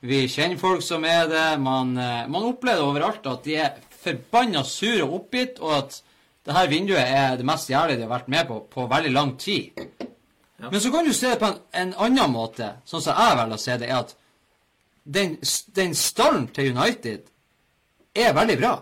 Vi 0.00 0.26
kjenner 0.28 0.60
folk 0.60 0.82
som 0.84 1.04
er 1.04 1.28
det. 1.30 1.46
Man, 1.62 1.96
eh, 1.98 2.26
man 2.28 2.50
opplever 2.50 2.84
overalt 2.84 3.26
at 3.26 3.44
de 3.44 3.56
er 3.56 3.78
forbanna 3.90 4.62
sure 4.64 5.04
og 5.04 5.14
oppgitt, 5.22 5.60
og 5.60 5.78
at 5.78 6.02
det 6.46 6.54
her 6.54 6.68
vinduet 6.70 7.02
er 7.02 7.36
det 7.36 7.46
mest 7.46 7.70
jævlige 7.70 7.96
de 7.96 8.06
har 8.06 8.12
vært 8.12 8.28
med 8.28 8.46
på 8.46 8.60
på 8.70 8.86
veldig 8.86 9.12
lang 9.12 9.38
tid. 9.38 9.72
Men 10.58 10.80
så 10.80 10.90
kan 10.90 11.04
du 11.04 11.12
se 11.12 11.30
det 11.30 11.38
på 11.38 11.46
en, 11.46 11.58
en 11.74 11.94
annen 11.98 12.32
måte, 12.32 12.70
sånn 12.84 13.02
som 13.02 13.16
jeg 13.18 13.36
velger 13.40 13.58
å 13.58 13.60
se 13.60 13.78
det, 13.80 13.88
er 13.90 13.98
at 14.04 14.14
den, 15.04 15.36
den 15.76 15.94
stallen 15.94 16.46
til 16.54 16.72
United 16.76 17.26
er 18.14 18.32
veldig 18.34 18.56
bra. 18.60 18.72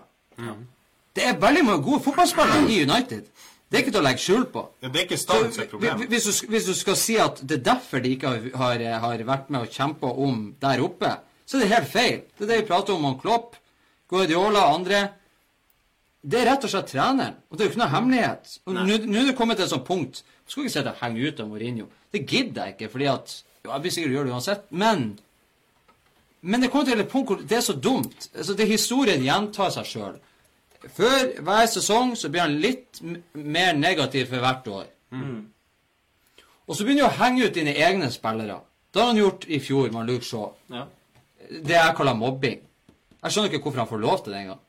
Det 1.16 1.26
er 1.26 1.40
veldig 1.40 1.64
mange 1.64 1.82
gode 1.82 2.02
fotballspillere 2.04 2.70
i 2.70 2.82
United. 2.82 3.26
Det 3.74 3.80
er 3.80 3.82
ikke 3.88 3.94
til 3.96 4.04
å 4.04 4.06
legge 4.06 4.22
skjul 4.22 4.44
på. 4.54 4.60
Det 4.84 4.90
er 4.92 5.02
ikke 5.08 5.16
stand 5.18 5.48
som 5.56 5.66
problemet. 5.66 6.06
hvis, 6.12 6.26
du, 6.28 6.46
hvis 6.52 6.68
du 6.68 6.74
skal 6.78 6.98
si 7.00 7.16
at 7.18 7.40
det 7.42 7.56
er 7.58 7.64
derfor 7.72 8.04
de 8.04 8.12
ikke 8.14 8.30
har, 8.30 8.44
har, 8.60 8.84
har 9.02 9.24
vært 9.26 9.48
med 9.50 9.66
og 9.66 9.72
kjempa 9.74 10.12
om 10.22 10.44
der 10.62 10.82
oppe, 10.84 11.10
så 11.42 11.58
er 11.58 11.64
det 11.64 11.70
helt 11.72 11.90
feil. 11.90 12.20
Det 12.38 12.46
er 12.46 12.52
det 12.52 12.58
vi 12.60 12.68
prater 12.68 12.94
om 12.94 13.08
om 13.10 13.16
Klopp, 13.18 13.56
Guardiola 14.08 14.62
og 14.68 14.76
andre. 14.78 15.00
Det 16.22 16.38
er 16.38 16.46
rett 16.52 16.68
og 16.68 16.70
slett 16.70 16.92
treneren. 16.92 17.34
Og 17.50 17.58
det 17.58 17.64
er 17.64 17.68
jo 17.68 17.72
ikke 17.74 17.82
noe 17.82 17.94
hemmelighet. 17.96 18.54
Og 18.62 18.78
Nå 18.78 18.84
er 18.94 19.28
det 19.32 19.34
kommet 19.42 19.58
til 19.58 19.66
et 19.66 19.74
sånt 19.74 19.88
punkt 19.88 20.22
Jeg 20.22 20.52
skal 20.52 20.62
ikke 20.62 20.68
ikke 20.68 20.76
sitte 20.78 20.94
og 20.94 21.02
henge 21.02 21.26
ut 21.26 21.42
av 21.42 21.50
Mourinho. 21.50 21.90
Det 22.14 22.22
gidder 22.30 22.68
jeg 22.68 22.76
ikke, 22.76 22.92
fordi 22.94 23.10
at 23.10 23.34
jo, 23.64 23.72
Jeg 23.72 23.80
blir 23.80 23.96
sikkert 23.96 24.14
gjøre 24.14 24.28
det 24.30 24.36
uansett. 24.38 24.70
Men 24.70 25.06
men 26.44 26.60
det 26.60 26.68
kommer 26.70 26.84
til 26.84 27.00
et 27.00 27.08
punkt 27.08 27.30
hvor 27.30 27.40
det 27.40 27.56
er 27.56 27.62
så 27.64 27.72
dumt. 27.72 28.28
Altså, 28.36 28.54
det 28.54 28.68
Historien 28.68 29.22
gjentar 29.24 29.70
seg 29.72 29.86
sjøl. 29.88 30.18
Før 30.92 31.40
hver 31.42 31.66
sesong 31.70 32.14
så 32.16 32.28
blir 32.28 32.44
han 32.44 32.58
litt 32.60 33.00
mer 33.32 33.72
negativ 33.78 34.26
for 34.30 34.42
hvert 34.44 34.68
år. 34.68 34.86
Og 36.66 36.76
så 36.76 36.84
begynner 36.84 37.08
han 37.08 37.12
å 37.12 37.22
henge 37.22 37.46
ut 37.48 37.54
dine 37.54 37.74
egne 37.76 38.10
spillere. 38.12 38.60
Det 38.94 39.00
har 39.02 39.10
han 39.10 39.18
gjort 39.18 39.48
i 39.48 39.58
fjor 39.60 39.90
med 39.92 40.06
Luke 40.08 40.24
Shaw. 40.24 40.52
Ja. 40.70 40.84
Det 41.50 41.74
jeg 41.74 41.96
kaller 41.96 42.14
mobbing. 42.14 42.60
Jeg 43.24 43.32
skjønner 43.32 43.50
ikke 43.50 43.62
hvorfor 43.66 43.82
han 43.82 43.90
får 43.90 44.02
lov 44.04 44.24
til 44.24 44.32
det 44.32 44.40
engang. 44.44 44.60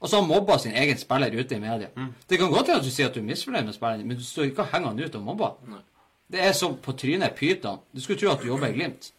Og 0.00 0.08
så 0.08 0.16
har 0.16 0.22
han 0.22 0.30
mobba 0.30 0.56
sin 0.58 0.72
egen 0.72 0.98
spiller 0.98 1.34
ute 1.36 1.56
i 1.56 1.60
media. 1.60 1.88
Det 2.28 2.38
kan 2.38 2.50
godt 2.50 2.66
hende 2.70 2.80
at 2.80 2.86
du 2.86 2.90
sier 2.90 3.10
at 3.10 3.14
du 3.14 3.20
er 3.20 3.26
misfornøyd 3.28 3.64
med 3.66 3.76
spilleren, 3.76 4.06
men 4.08 4.16
du 4.16 4.24
står 4.24 4.48
ikke 4.48 4.64
og 4.64 4.72
henger 4.72 4.88
han 4.88 5.00
ut 5.00 5.14
og 5.18 5.22
mobber. 5.22 5.80
Det 6.30 6.40
er 6.46 6.52
så 6.56 6.70
på 6.72 6.92
trynet 6.96 7.34
pyton. 7.36 7.80
Du 7.92 8.00
skulle 8.00 8.20
tro 8.20 8.30
at 8.32 8.40
du 8.42 8.46
jobber 8.48 8.70
i 8.70 8.76
Glimt. 8.78 9.10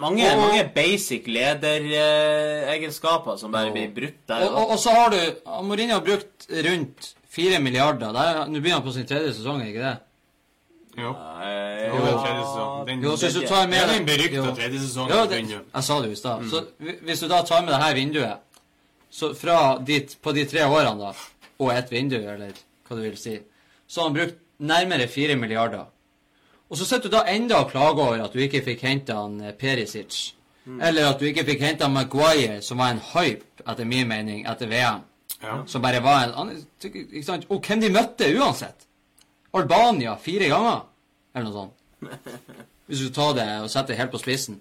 Mange, 0.00 0.30
Og- 0.32 0.38
mange 0.40 0.70
basic 0.74 1.22
lederegenskaper 1.26 3.36
som 3.40 3.52
bare 3.52 3.70
blir 3.72 3.88
brutt 3.94 4.18
der. 4.28 4.42
Og, 4.48 4.54
og, 4.56 4.70
og 4.70 4.78
så 4.78 4.90
har 4.90 5.10
du 5.10 5.16
Mourinho 5.64 5.94
har 5.98 6.04
brukt 6.04 6.46
rundt 6.50 7.14
4 7.36 7.58
milliarder. 7.60 8.08
Er- 8.14 8.46
Nå 8.48 8.60
begynner 8.60 8.74
han 8.80 8.86
på 8.86 8.92
sin 8.92 9.06
tredje 9.06 9.32
sesong, 9.34 9.60
er 9.62 9.66
ikke 9.72 9.82
det? 9.86 9.96
Jo. 10.96 11.12
Nei, 11.12 11.86
Jo, 11.86 11.92
det 12.04 12.12
tredje 12.24 12.42
sesong. 12.46 12.86
Den, 12.88 13.02
Jo, 13.04 13.16
så 13.16 13.24
hvis 13.26 13.34
du 13.34 13.40
det 13.40 13.48
tar 13.48 13.66
med 13.68 13.78
er 13.82 13.86
den 13.92 14.06
berykta 14.06 14.54
tredje 14.56 14.78
sesongen. 14.80 15.16
Jo, 15.16 15.26
det, 15.26 15.36
jeg 15.74 15.84
sa 15.84 15.94
det 16.00 16.06
jo 16.06 16.12
i 16.12 16.16
stad. 16.22 16.50
Så 16.50 16.64
hvis 17.04 17.20
du 17.20 17.28
da 17.28 17.42
tar 17.42 17.60
med 17.66 17.72
det 17.74 17.82
her 17.82 17.94
vinduet 17.94 18.36
så 19.10 19.34
fra 19.34 19.78
dit, 19.86 20.16
på 20.22 20.32
de 20.34 20.44
tre 20.44 20.60
årene, 20.66 21.00
da, 21.00 21.12
og 21.58 21.70
ett 21.72 21.90
vindu, 21.92 22.16
eller 22.16 22.52
hva 22.88 22.96
du 22.96 23.02
vil 23.02 23.16
si, 23.16 23.38
så 23.88 24.00
har 24.00 24.08
han 24.10 24.14
brukt 24.18 24.34
nærmere 24.58 25.06
4 25.08 25.36
milliarder. 25.36 25.84
Og 26.70 26.78
så 26.78 26.86
sitter 26.86 27.10
du 27.10 27.16
da 27.16 27.26
enda 27.30 27.60
og 27.62 27.70
klager 27.70 28.02
over 28.02 28.24
at 28.24 28.32
du 28.34 28.40
ikke 28.42 28.62
fikk 28.66 28.82
henta 28.82 29.20
Perisic. 29.58 30.32
Mm. 30.64 30.78
Perisic. 30.78 30.88
Eller 30.88 31.10
at 31.12 31.20
du 31.20 31.26
ikke 31.28 31.44
fikk 31.46 31.62
henta 31.62 31.88
Maguire, 31.88 32.62
som 32.62 32.78
var 32.82 32.94
en 32.94 33.02
hype, 33.12 33.46
etter 33.62 33.86
min 33.86 34.08
mening, 34.08 34.46
etter 34.50 34.66
VM. 34.70 35.04
Ja. 35.42 35.60
Som 35.66 35.82
bare 35.82 36.02
var 36.02 36.24
en 36.24 36.34
annen 36.34 36.62
Ikke 36.82 37.22
sant? 37.24 37.46
Og 37.50 37.60
hvem 37.60 37.80
de 37.80 37.90
møtte 37.92 38.30
uansett. 38.38 38.86
Albania 39.54 40.16
fire 40.20 40.48
ganger, 40.50 40.80
eller 41.34 41.50
noe 41.50 41.60
sånt. 41.60 42.24
Hvis 42.86 43.02
du 43.02 43.12
tar 43.14 43.34
det 43.36 43.46
og 43.62 43.70
setter 43.70 43.94
det 43.94 44.00
helt 44.00 44.14
på 44.14 44.20
spissen. 44.22 44.60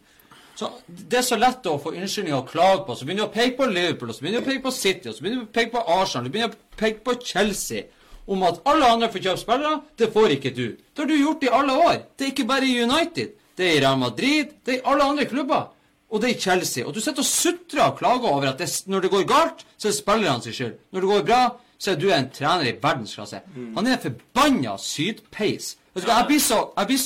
Så 0.56 0.70
Det 0.88 1.20
er 1.20 1.26
så 1.26 1.38
lett 1.38 1.68
å 1.68 1.76
få 1.82 1.92
unnskyldninger 1.94 2.38
og 2.38 2.48
klage 2.50 2.86
på. 2.88 2.96
Så 2.96 3.06
begynner 3.06 3.26
du 3.26 3.30
å 3.30 3.34
peke 3.34 3.58
på 3.60 3.68
Liverpool, 3.70 4.10
og 4.10 4.16
så 4.16 4.24
begynner 4.24 4.42
du 4.42 4.46
å 4.46 4.50
peke 4.52 4.64
på 4.64 4.72
City, 4.72 5.10
og 5.10 5.18
så 5.18 5.26
begynner 5.26 5.44
du 5.44 5.50
å 5.50 5.56
peke 5.58 5.74
på 5.74 5.84
Arsenal, 5.98 6.26
du 6.26 6.34
begynner 6.34 6.56
å 6.56 6.80
peke 6.80 7.04
på 7.06 7.18
Chelsea. 7.26 7.90
Om 8.28 8.44
at 8.44 8.62
alle 8.66 8.88
andre 8.90 9.12
får 9.14 9.24
kjøpe 9.28 9.42
spillere, 9.42 9.82
det 10.00 10.12
får 10.14 10.34
ikke 10.38 10.54
du. 10.56 10.66
Det 10.76 11.04
har 11.04 11.10
du 11.10 11.18
gjort 11.18 11.44
i 11.46 11.52
alle 11.52 11.74
år. 11.74 11.98
Det 12.18 12.26
er 12.26 12.32
ikke 12.34 12.48
bare 12.50 12.66
i 12.68 12.80
United. 12.82 13.36
Det 13.58 13.68
er 13.68 13.78
i 13.78 13.84
Real 13.84 14.00
Madrid, 14.00 14.56
det 14.66 14.74
er 14.74 14.80
i 14.80 14.86
alle 14.92 15.04
andre 15.04 15.26
klubber. 15.26 15.68
Og 16.10 16.22
det 16.22 16.30
er 16.30 16.36
i 16.36 16.40
Chelsea. 16.40 16.86
Og 16.86 16.96
du 16.96 17.00
sitter 17.00 17.22
og 17.22 17.26
sutrer 17.26 17.84
og 17.86 17.98
klager 17.98 18.28
over 18.30 18.50
at 18.50 18.60
det, 18.60 18.70
når 18.88 19.06
det 19.06 19.12
går 19.12 19.28
galt, 19.30 19.66
så 19.78 19.88
er 19.88 19.92
det 19.92 20.00
spillernes 20.00 20.56
skyld. 20.56 20.74
Når 20.92 21.02
det 21.02 21.10
går 21.10 21.24
bra, 21.30 21.40
så 21.78 21.92
er 21.92 21.96
du 22.00 22.10
en 22.12 22.30
trener 22.34 22.68
i 22.70 22.76
verdensklasse. 22.82 23.42
Han 23.78 23.88
er 23.88 23.98
en 23.98 24.04
forbanna 24.04 24.78
sydpeis. 24.82 25.76
Vet 25.96 26.08
jeg 26.08 26.26
blir 26.28 26.40
så, 26.40 26.60
jeg 26.78 27.00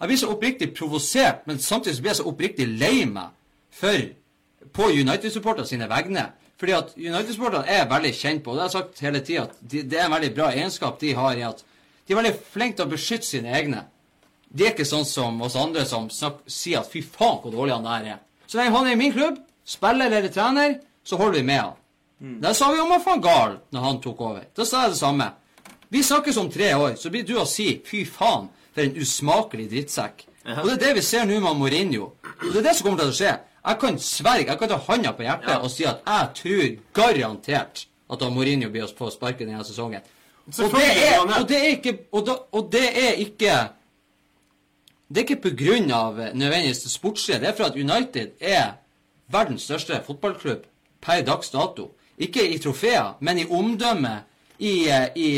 jeg 0.00 0.08
blir 0.08 0.16
så 0.16 0.30
oppriktig 0.32 0.74
provosert, 0.74 1.46
men 1.46 1.58
samtidig 1.58 1.96
så 1.96 2.02
blir 2.02 2.10
jeg 2.10 2.16
så 2.16 2.28
oppriktig 2.28 2.66
lei 2.80 3.04
meg 3.04 3.34
for 3.70 4.06
på 4.72 4.86
United-supporterne 4.88 5.68
sine 5.68 5.88
vegne. 5.90 6.30
Fordi 6.60 6.74
at 6.76 6.90
United-sporterne 6.98 7.72
er 7.72 7.88
veldig 7.88 8.12
kjent 8.14 8.42
på, 8.44 8.52
og 8.52 8.58
det 8.58 8.66
har 8.66 8.68
jeg 8.68 8.76
sagt 8.76 9.02
hele 9.06 9.20
tida, 9.24 9.46
at 9.48 9.60
de, 9.72 9.82
det 9.88 9.98
er 9.98 10.08
en 10.10 10.12
veldig 10.12 10.32
bra 10.36 10.50
egenskap 10.52 10.98
de 11.00 11.14
har 11.16 11.38
i 11.38 11.46
at 11.48 11.62
de 11.64 12.12
er 12.12 12.18
veldig 12.18 12.34
flinke 12.52 12.76
til 12.76 12.88
å 12.88 12.90
beskytte 12.90 13.28
sine 13.28 13.54
egne. 13.56 13.84
De 14.50 14.66
er 14.66 14.74
ikke 14.74 14.84
sånn 14.88 15.06
som 15.06 15.40
oss 15.46 15.56
andre 15.56 15.86
som 15.88 16.10
snakker, 16.12 16.44
sier 16.50 16.82
at 16.82 16.90
fy 16.90 17.00
faen 17.06 17.38
hvor 17.40 17.54
dårlig 17.54 17.76
han 17.78 17.86
der 17.86 18.08
er. 18.16 18.20
Så 18.50 18.58
lenge 18.58 18.74
han 18.76 18.88
er 18.90 18.96
i 18.96 19.00
min 19.00 19.14
klubb, 19.14 19.38
spiller 19.64 20.10
eller 20.10 20.32
trener, 20.34 20.74
så 21.06 21.16
holder 21.16 21.38
vi 21.40 21.46
med 21.48 21.60
han. 21.62 21.76
Det 22.42 22.52
sa 22.58 22.68
vi 22.74 22.80
om 22.82 22.90
van 23.04 23.20
Gahl 23.24 23.54
når 23.72 23.84
han 23.86 24.00
tok 24.04 24.20
over. 24.20 24.42
Da 24.56 24.66
sa 24.68 24.82
jeg 24.84 24.96
det 24.96 24.98
samme. 25.00 25.28
Vi 25.88 26.02
snakkes 26.04 26.36
om 26.42 26.50
tre 26.52 26.74
år, 26.76 26.96
så 27.00 27.10
blir 27.10 27.24
du 27.24 27.38
å 27.40 27.46
si 27.48 27.70
fy 27.86 28.02
faen 28.04 28.50
for 28.74 28.82
en 28.84 28.98
usmakelig 29.00 29.70
drittsekk. 29.70 30.26
Og 30.60 30.66
det 30.68 30.74
er 30.74 30.82
det 30.82 30.90
vi 30.98 31.02
ser 31.06 31.24
nå 31.26 31.38
med 31.40 31.56
Mourinho. 31.56 32.10
Og 32.42 32.50
det 32.52 32.60
er 32.60 32.66
det 32.68 32.74
som 32.76 32.86
kommer 32.90 33.00
til 33.04 33.14
å 33.14 33.16
skje. 33.16 33.32
Jeg 33.66 33.78
kan 33.80 33.98
sverge, 33.98 34.46
jeg 34.48 34.58
kan 34.58 34.68
ta 34.68 34.76
hånda 34.76 35.12
på 35.16 35.22
hjertet 35.26 35.64
og 35.64 35.70
si 35.72 35.84
at 35.84 36.00
jeg 36.06 36.28
tror 36.38 36.70
garantert 36.96 37.84
at 38.10 38.24
Mourinho 38.32 38.70
blir 38.72 38.86
å 38.86 38.94
få 38.96 39.10
sparken 39.12 39.50
denne 39.50 39.64
sesongen. 39.66 40.02
Og 40.50 40.72
det 40.72 40.86
er, 40.88 41.20
og 41.20 41.44
det 41.48 41.58
er 41.58 41.68
ikke 41.76 41.92
Og, 42.10 42.24
da, 42.26 42.34
og 42.56 42.72
det 42.72 42.86
er 42.88 43.20
ikke 43.22 43.52
Det 45.08 45.20
er 45.20 45.26
ikke 45.26 45.42
på 45.44 45.52
grunn 45.58 45.92
av 45.94 46.18
eh, 46.20 46.32
nødvendigvis 46.34 46.82
det 46.82 46.90
sportslige. 46.90 47.38
Det 47.42 47.48
er 47.48 47.54
for 47.58 47.68
at 47.68 47.76
United 47.76 48.32
er 48.40 48.72
verdens 49.30 49.62
største 49.66 50.00
fotballklubb 50.06 50.64
per 51.02 51.22
dags 51.26 51.50
dato. 51.50 51.90
Ikke 52.18 52.44
i 52.46 52.58
trofeer, 52.58 53.16
men 53.20 53.38
i 53.38 53.46
omdømme, 53.50 54.20
i, 54.58 54.86
i, 55.16 55.28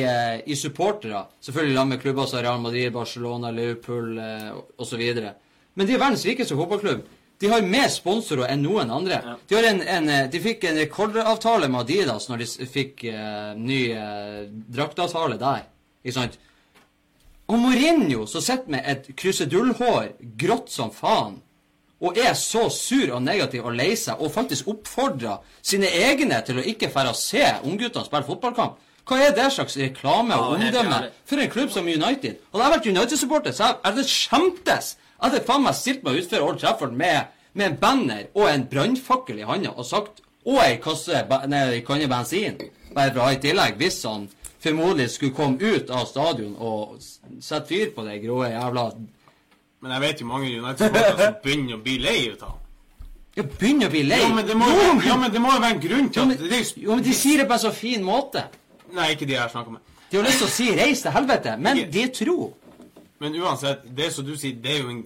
i 0.46 0.54
supportere. 0.58 1.24
Selvfølgelig 1.40 1.76
sammen 1.76 1.96
med 1.96 2.02
klubber 2.02 2.26
som 2.26 2.38
Real 2.42 2.60
Madrid, 2.60 2.90
Barcelona, 2.90 3.50
Liverpool 3.50 4.18
eh, 4.18 4.50
osv. 4.78 5.02
Men 5.74 5.86
de 5.86 5.94
er 5.94 5.98
verdens 6.02 6.26
rikeste 6.26 6.56
fotballklubb. 6.58 7.04
De 7.42 7.48
har 7.50 7.64
mer 7.66 7.88
sponsorer 7.90 8.52
enn 8.52 8.60
noen 8.62 8.90
andre. 8.94 9.18
De, 9.50 9.56
har 9.56 9.66
en, 9.66 9.80
en, 9.82 10.08
eh, 10.08 10.28
de 10.30 10.40
fikk 10.42 10.68
en 10.68 10.78
rekordavtale 10.78 11.66
med 11.66 11.82
Adidas 11.82 12.28
når 12.30 12.44
de 12.44 12.68
fikk 12.70 13.02
uh, 13.10 13.50
ny 13.58 13.80
uh, 13.98 14.44
draktavtale 14.70 15.40
der. 15.40 15.64
Ikke 16.04 16.14
sant? 16.20 16.36
Og 17.50 17.58
Mourinho, 17.58 18.28
som 18.30 18.44
sitter 18.44 18.70
med 18.70 18.86
et 18.86 19.10
krusedullhår, 19.18 20.12
grått 20.38 20.70
som 20.70 20.94
faen, 20.94 21.40
og 22.02 22.18
er 22.18 22.32
så 22.38 22.68
sur 22.70 23.10
og 23.16 23.22
negativ 23.26 23.66
og 23.66 23.74
lei 23.78 23.92
seg, 23.98 24.22
og 24.22 24.30
faktisk 24.34 24.70
oppfordrer 24.70 25.42
sine 25.62 25.90
egne 25.90 26.38
til 26.46 26.62
å 26.62 26.66
ikke 26.72 26.90
fære 26.94 27.10
og 27.10 27.18
se 27.18 27.42
ungguttene 27.66 28.06
spille 28.06 28.26
fotballkamp. 28.26 28.78
Hva 29.06 29.18
er 29.18 29.34
det 29.34 29.48
slags 29.50 29.76
reklame 29.82 30.38
og 30.38 30.56
omdømme 30.60 30.98
for 31.26 31.42
en 31.42 31.50
klubb 31.50 31.74
som 31.74 31.90
United? 31.90 32.38
Hadde 32.54 32.64
jeg 32.64 32.74
vært 32.76 32.90
United-supporter, 32.94 33.54
så 33.54 33.74
hadde 33.82 34.04
jeg 34.06 34.14
skjemtes. 34.14 34.96
Jeg 35.22 35.30
hadde 35.30 35.44
faen 35.46 35.62
meg 35.62 35.74
stilt 35.78 36.02
meg 36.02 36.16
utfor 36.18 36.42
Old 36.42 36.58
Trafford 36.58 36.92
med, 36.98 37.28
med 37.54 37.66
en 37.66 37.76
banner 37.78 38.24
og 38.34 38.48
en 38.50 38.64
brannfakkel 38.66 39.38
i 39.38 39.46
handa 39.46 39.70
og 39.76 39.86
sagt 39.86 40.22
og 40.44 40.58
ei 40.64 40.80
kasse 40.82 41.20
nei, 41.46 41.80
kanne 41.86 42.08
bensin, 42.10 42.56
bare 42.94 43.12
for 43.12 43.20
å 43.22 43.26
ha 43.28 43.34
i 43.36 43.38
tillegg, 43.38 43.76
hvis 43.78 44.00
han 44.08 44.24
formodentlig 44.62 45.06
skulle 45.12 45.36
komme 45.36 45.62
ut 45.62 45.90
av 45.94 46.08
stadion 46.10 46.56
og 46.58 46.96
sette 47.38 47.68
fyr 47.68 47.92
på 47.94 48.02
det 48.08 48.18
grå 48.24 48.40
jævla 48.48 48.88
Men 49.82 49.94
jeg 49.94 50.00
vet 50.00 50.20
jo 50.20 50.26
mange 50.26 50.50
United-supportere 50.50 51.28
som 51.28 51.38
begynner 51.44 51.78
å 51.78 51.82
bli 51.82 51.94
lei 52.02 52.18
ut 52.32 52.42
av. 52.46 52.58
Ja, 53.36 53.42
begynner 53.42 53.86
å 53.88 53.90
bli 53.94 54.02
lei. 54.06 54.18
Ja, 54.22 54.28
men 54.34 54.46
det 54.46 54.54
må 54.58 54.66
jo 54.70 54.90
ja, 55.06 55.16
men 55.18 55.32
det 55.32 55.40
må 55.42 55.54
jo 55.54 55.62
være 55.62 55.74
en 55.76 55.80
grunn 55.86 56.10
til 56.10 56.22
Jo, 56.22 56.26
at 56.26 56.28
men, 56.42 56.52
er 56.52 56.58
jo- 56.58 56.82
jo, 56.82 56.94
men 56.94 57.04
de 57.06 57.14
sier 57.14 57.38
det 57.38 57.46
på 57.48 57.56
en 57.56 57.62
så 57.62 57.72
fin 57.74 58.02
måte. 58.04 58.44
Nei, 58.92 59.12
ikke 59.14 59.26
de 59.26 59.38
jeg 59.38 59.50
snakker 59.54 59.72
med. 59.78 59.80
De 60.10 60.18
har 60.18 60.26
lyst 60.26 60.38
til 60.42 60.46
å 60.46 60.50
si 60.50 60.66
'reis 60.76 61.02
til 61.02 61.10
helvete', 61.10 61.58
men 61.58 61.90
de 61.90 62.06
tror. 62.08 62.52
Men 63.22 63.36
uansett, 63.38 63.84
det 63.96 64.10
som 64.14 64.26
du 64.26 64.34
sier, 64.36 64.56
det 64.62 64.76
er 64.76 64.86
jo 64.86 64.94
en 64.96 65.02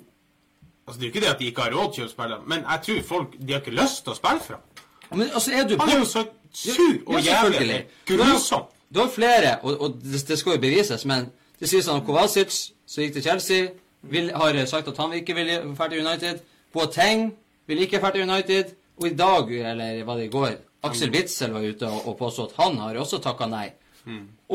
Altså, 0.87 1.01
det 1.01 1.07
er 1.07 1.09
jo 1.09 1.15
ikke 1.15 1.21
det 1.25 1.31
at 1.33 1.41
de 1.41 1.47
ikke 1.51 1.63
har 1.65 1.73
råd 1.75 1.95
til 1.95 2.05
å 2.05 2.09
spille, 2.09 2.37
men 2.47 2.61
jeg 2.63 2.83
tror 2.87 2.99
folk 3.09 3.33
De 3.41 3.53
har 3.53 3.63
ikke 3.65 3.73
lyst 3.75 4.05
til 4.07 4.13
å 4.13 4.15
spille 4.15 4.45
for 4.45 4.55
ham. 4.55 4.85
Men 5.19 5.33
altså, 5.35 5.51
er 5.51 5.65
du 5.67 5.75
Han 5.81 5.91
er 5.91 5.99
jo 5.99 6.05
så 6.07 6.23
sur 6.55 7.01
og 7.07 7.17
Ja, 7.27 7.41
jævlig. 7.43 7.81
Grusom. 8.07 8.69
Du 8.95 9.01
har 9.01 9.09
flere, 9.11 9.57
og, 9.63 9.81
og 9.83 9.97
det, 10.03 10.21
det 10.29 10.39
skal 10.39 10.55
jo 10.55 10.61
bevises, 10.63 11.03
men 11.11 11.27
det 11.59 11.69
sies 11.69 11.89
at 11.91 12.05
Kovacic, 12.07 12.55
som 12.87 13.03
gikk 13.03 13.17
til 13.17 13.25
Chelsea, 13.27 13.67
vil, 14.07 14.31
har 14.31 14.61
sagt 14.71 14.89
at 14.93 15.01
han 15.03 15.17
ikke 15.19 15.35
vil 15.35 15.51
dra 15.75 15.89
til 15.91 16.07
United. 16.07 16.39
Boateng 16.73 17.33
vil 17.67 17.83
ikke 17.83 17.99
dra 17.99 18.13
til 18.15 18.31
United. 18.31 18.77
Og 18.97 19.09
i 19.11 19.17
dag, 19.19 19.51
eller 19.73 20.05
var 20.07 20.17
det 20.17 20.29
i 20.31 20.33
går, 20.33 20.55
Aksel 20.87 21.11
Witzel 21.11 21.53
var 21.53 21.67
ute 21.67 21.89
og, 21.91 22.07
og 22.09 22.15
påstod 22.21 22.53
at 22.53 22.63
han 22.63 22.79
har 22.79 22.97
også 23.03 23.19
takka 23.25 23.51
nei. 23.51 23.67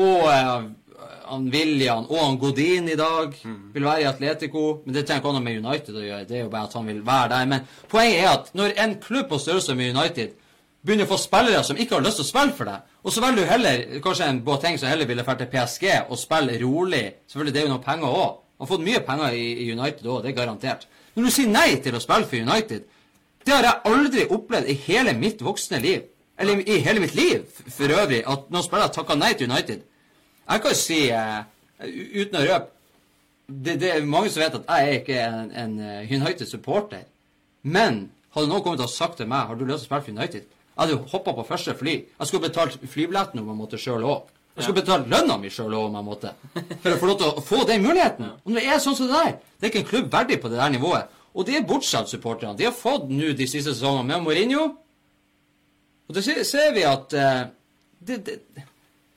Og 0.00 0.24
eh, 0.32 0.64
han 1.32 1.48
William 1.52 2.04
og 2.10 2.18
han 2.20 2.38
Godin 2.40 2.90
i 2.92 2.96
dag 2.98 3.32
vil 3.72 3.86
være 3.86 4.04
i 4.04 4.08
Atletico. 4.10 4.82
Men 4.84 4.94
det 4.94 5.06
trenger 5.06 5.22
ikke 5.22 5.32
ha 5.32 5.38
noe 5.38 5.46
med 5.46 5.58
United 5.64 5.96
å 5.96 6.04
gjøre. 6.04 6.28
Det 6.28 6.38
er 6.38 6.44
jo 6.44 6.52
bare 6.52 6.68
at 6.68 6.76
han 6.76 6.88
vil 6.90 7.02
være 7.06 7.32
der. 7.32 7.50
Men 7.52 7.66
poenget 7.90 8.20
er 8.20 8.30
at 8.34 8.52
når 8.58 8.76
en 8.84 8.94
klubb 9.02 9.28
på 9.30 9.40
størrelse 9.40 9.76
med 9.78 9.96
United 9.96 10.34
begynner 10.82 11.06
å 11.06 11.12
få 11.12 11.18
spillere 11.22 11.62
som 11.64 11.78
ikke 11.78 11.96
har 11.96 12.04
lyst 12.04 12.18
til 12.20 12.26
å 12.26 12.30
spille 12.30 12.56
for 12.56 12.68
deg, 12.68 12.86
og 13.02 13.14
så 13.14 13.22
velger 13.22 13.44
du 13.44 13.50
heller 13.50 13.82
kanskje 14.02 14.28
en 14.28 14.40
Boateng 14.46 14.78
som 14.78 14.90
heller 14.90 15.06
ville 15.06 15.22
dra 15.26 15.36
til 15.38 15.50
PSG 15.52 15.84
og 16.08 16.18
spille 16.18 16.58
rolig 16.62 17.04
Selvfølgelig, 17.30 17.54
det 17.54 17.60
er 17.60 17.68
jo 17.68 17.72
noen 17.72 17.84
penger 17.84 18.16
òg. 18.22 18.32
Han 18.58 18.66
har 18.66 18.70
fått 18.70 18.84
mye 18.86 19.04
penger 19.06 19.36
i, 19.38 19.70
United 19.72 20.06
òg, 20.06 20.24
det 20.24 20.32
er 20.32 20.38
garantert. 20.40 20.88
Når 21.14 21.28
du 21.28 21.34
sier 21.34 21.50
nei 21.50 21.68
til 21.84 21.96
å 21.96 22.02
spille 22.02 22.28
for 22.28 22.50
United, 22.50 22.84
det 23.42 23.54
har 23.54 23.66
jeg 23.66 23.94
aldri 23.94 24.26
opplevd 24.30 24.68
i 24.70 24.76
hele 24.84 25.14
mitt 25.18 25.42
voksne 25.42 25.80
liv. 25.82 26.04
Eller 26.38 26.62
i 26.62 26.78
hele 26.82 27.02
mitt 27.02 27.14
liv 27.14 27.46
for 27.70 27.90
øvrig, 27.90 28.22
at 28.26 28.50
noen 28.50 28.66
spillere 28.66 28.94
takker 28.94 29.18
nei 29.18 29.32
til 29.38 29.50
United. 29.50 29.82
Jeg 30.50 30.62
kan 30.64 30.74
si, 30.76 31.00
uh, 31.14 31.42
uten 31.86 32.40
å 32.40 32.46
røpe 32.46 32.72
det, 33.52 33.76
det 33.80 33.90
er 33.92 34.04
mange 34.06 34.30
som 34.32 34.42
vet 34.42 34.56
at 34.56 34.68
jeg 34.68 34.88
er 34.88 34.98
ikke 35.00 35.16
en, 35.20 35.48
en 35.58 35.72
eh, 35.82 36.12
United-supporter. 36.14 37.04
Men 37.62 38.04
hadde 38.34 38.48
noen 38.48 38.62
kommet 38.64 38.82
og 38.84 38.90
sagt 38.90 39.18
til 39.20 39.28
meg 39.30 39.48
har 39.48 39.58
du 39.58 39.64
lyst 39.66 39.84
til 39.84 39.90
å 39.90 39.90
spille 39.90 40.06
for 40.06 40.14
United, 40.16 40.46
jeg 40.72 40.80
hadde 40.80 40.94
jo 40.94 41.02
hoppa 41.12 41.34
på 41.36 41.44
første 41.44 41.74
fly. 41.76 41.94
Jeg 42.06 42.28
skulle 42.28 42.46
betalt 42.46 42.78
flybilletten 42.88 43.42
om 43.42 43.50
jeg 43.50 43.58
måtte 43.58 43.80
sjøl 43.80 44.06
òg. 44.08 44.30
Jeg 44.56 44.64
skulle 44.64 44.80
betalt 44.80 45.08
lønna 45.12 45.36
mi 45.40 45.50
sjøl 45.52 45.74
òg 45.76 45.90
om 45.90 45.98
jeg 45.98 46.06
måtte. 46.06 46.32
For 46.54 46.94
å 46.94 47.00
få 47.00 47.10
lov 47.10 47.18
til 47.20 47.28
å 47.28 47.44
få 47.44 47.58
den 47.68 47.84
muligheten. 47.84 48.30
Om 48.48 48.56
det 48.56 48.64
er 48.64 48.80
sånn 48.80 48.96
som 48.96 49.10
det 49.10 49.20
der, 49.20 49.34
det 49.60 49.68
er 49.68 49.72
ikke 49.72 49.82
en 49.82 49.90
klubb 49.90 50.08
verdig 50.12 50.38
på 50.40 50.52
det 50.52 50.60
der 50.60 50.72
nivået. 50.72 51.12
Og 51.36 51.48
de 51.48 51.58
er 51.58 51.68
bortsett 51.68 52.08
supporterne. 52.08 52.56
De 52.56 52.68
har 52.68 52.76
fått 52.76 53.08
nå 53.12 53.34
de 53.36 53.48
siste 53.48 53.72
sesongene 53.72 54.08
med 54.08 54.24
Mourinho. 54.24 54.64
Og 56.08 56.16
det 56.16 56.24
ser, 56.24 56.40
ser 56.48 56.72
vi 56.76 56.84
at 56.88 57.16
uh, 57.16 57.44
det, 58.00 58.18
det, 58.26 58.66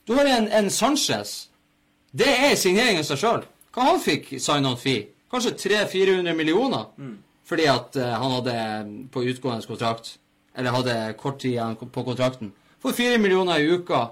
Du 0.05 0.13
har 0.13 0.25
en, 0.25 0.47
en 0.47 0.69
Sanchez. 0.69 1.49
Det 2.11 2.29
er 2.29 2.55
signeringen 2.55 3.01
av 3.01 3.07
seg 3.09 3.21
sjøl. 3.21 3.45
Hva 3.75 3.87
han 3.89 4.01
fikk 4.01 4.35
sign-on 4.39 4.77
fee? 4.79 5.07
Kanskje 5.31 5.55
300-400 5.65 6.35
millioner? 6.37 6.85
Fordi 7.45 7.65
at 7.69 7.97
uh, 7.99 8.11
han 8.21 8.35
hadde 8.37 8.53
på 9.13 9.21
utgående 9.29 9.67
kontrakt 9.67 10.15
Eller 10.57 10.73
hadde 10.73 10.93
kort 11.19 11.41
tid 11.41 11.59
på 11.91 12.03
kontrakten. 12.03 12.53
For 12.81 12.95
4 12.95 13.17
millioner 13.17 13.59
i 13.59 13.67
uka. 13.75 14.05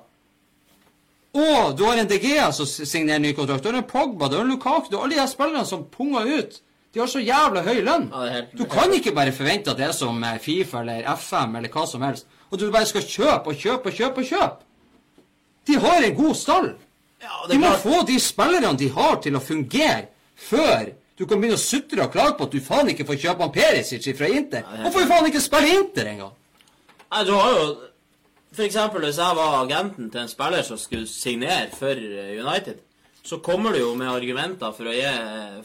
Og 1.33 1.77
du 1.77 1.85
har 1.85 1.97
en 1.97 2.09
DGA 2.09 2.51
som 2.53 2.67
signerer 2.67 3.22
ny 3.23 3.31
kontrakt. 3.33 3.63
Du 3.63 3.69
har 3.72 3.80
en 3.80 3.88
Pogba, 3.88 4.27
du 4.27 4.35
har 4.35 4.43
en 4.43 4.51
Lukaku, 4.51 4.89
du 4.89 4.97
har 4.97 5.05
alle 5.05 5.15
de 5.15 5.22
her 5.22 5.30
spillerne 5.31 5.65
som 5.65 5.85
punger 5.89 6.27
ut. 6.30 6.59
De 6.93 6.99
har 6.99 7.07
så 7.09 7.22
jævla 7.23 7.63
høy 7.65 7.80
lønn. 7.81 8.11
Du 8.53 8.65
kan 8.69 8.91
ikke 8.93 9.15
bare 9.15 9.33
forvente 9.33 9.72
at 9.72 9.80
det 9.80 9.88
er 9.88 9.95
som 9.97 10.19
eh, 10.23 10.38
Fifa 10.41 10.83
eller 10.83 11.07
FM 11.15 11.55
eller 11.57 11.73
hva 11.73 11.88
som 11.89 12.03
helst. 12.05 12.27
Og 12.51 12.59
du 12.59 12.67
bare 12.69 12.85
skal 12.85 13.01
kjøpe 13.07 13.49
og 13.49 13.57
kjøpe 13.57 13.89
og 13.89 13.97
kjøpe 13.97 14.22
og 14.22 14.30
kjøpe. 14.30 14.67
De 15.67 15.77
har 15.80 16.03
en 16.03 16.16
god 16.17 16.35
stall. 16.35 16.74
Ja, 17.24 17.45
De 17.50 17.58
må 17.58 17.69
klart, 17.72 17.80
få 17.85 18.01
de 18.08 18.17
spillerne 18.19 18.77
de 18.77 18.90
har, 18.92 19.16
til 19.24 19.35
å 19.35 19.42
fungere 19.43 20.08
før 20.35 20.90
du 21.17 21.25
kan 21.30 21.40
begynne 21.40 21.56
å 21.56 21.61
sutre 21.61 22.03
og 22.03 22.11
klage 22.11 22.35
på 22.40 22.43
at 22.48 22.51
du 22.51 22.59
faen 22.59 22.90
ikke 22.90 23.06
får 23.06 23.19
kjøpe 23.22 23.45
han 23.45 23.51
Perisic 23.53 24.08
fra 24.17 24.27
Inter. 24.27 24.64
Hvorfor 24.82 25.00
er 25.00 25.06
Han 25.06 25.11
faen 25.11 25.27
ikke 25.30 25.42
spille 25.45 25.75
Inter 25.77 26.09
engang. 26.09 26.32
Nei, 27.14 27.24
du 27.24 27.33
har 27.38 27.51
jo 27.53 27.66
For 28.53 28.64
eksempel 28.67 29.01
hvis 29.08 29.17
jeg 29.17 29.35
var 29.38 29.53
agenten 29.64 30.09
til 30.14 30.22
en 30.22 30.27
spiller 30.30 30.61
som 30.61 30.77
skulle 30.77 31.08
signere 31.09 31.69
for 31.74 31.90
eh, 31.98 32.35
United, 32.38 32.77
så 33.25 33.40
kommer 33.42 33.72
du 33.74 33.80
jo 33.80 33.95
med 33.95 34.11
argumenter 34.11 34.74
for 34.77 34.85
å, 34.92 34.93
gi, 34.93 35.14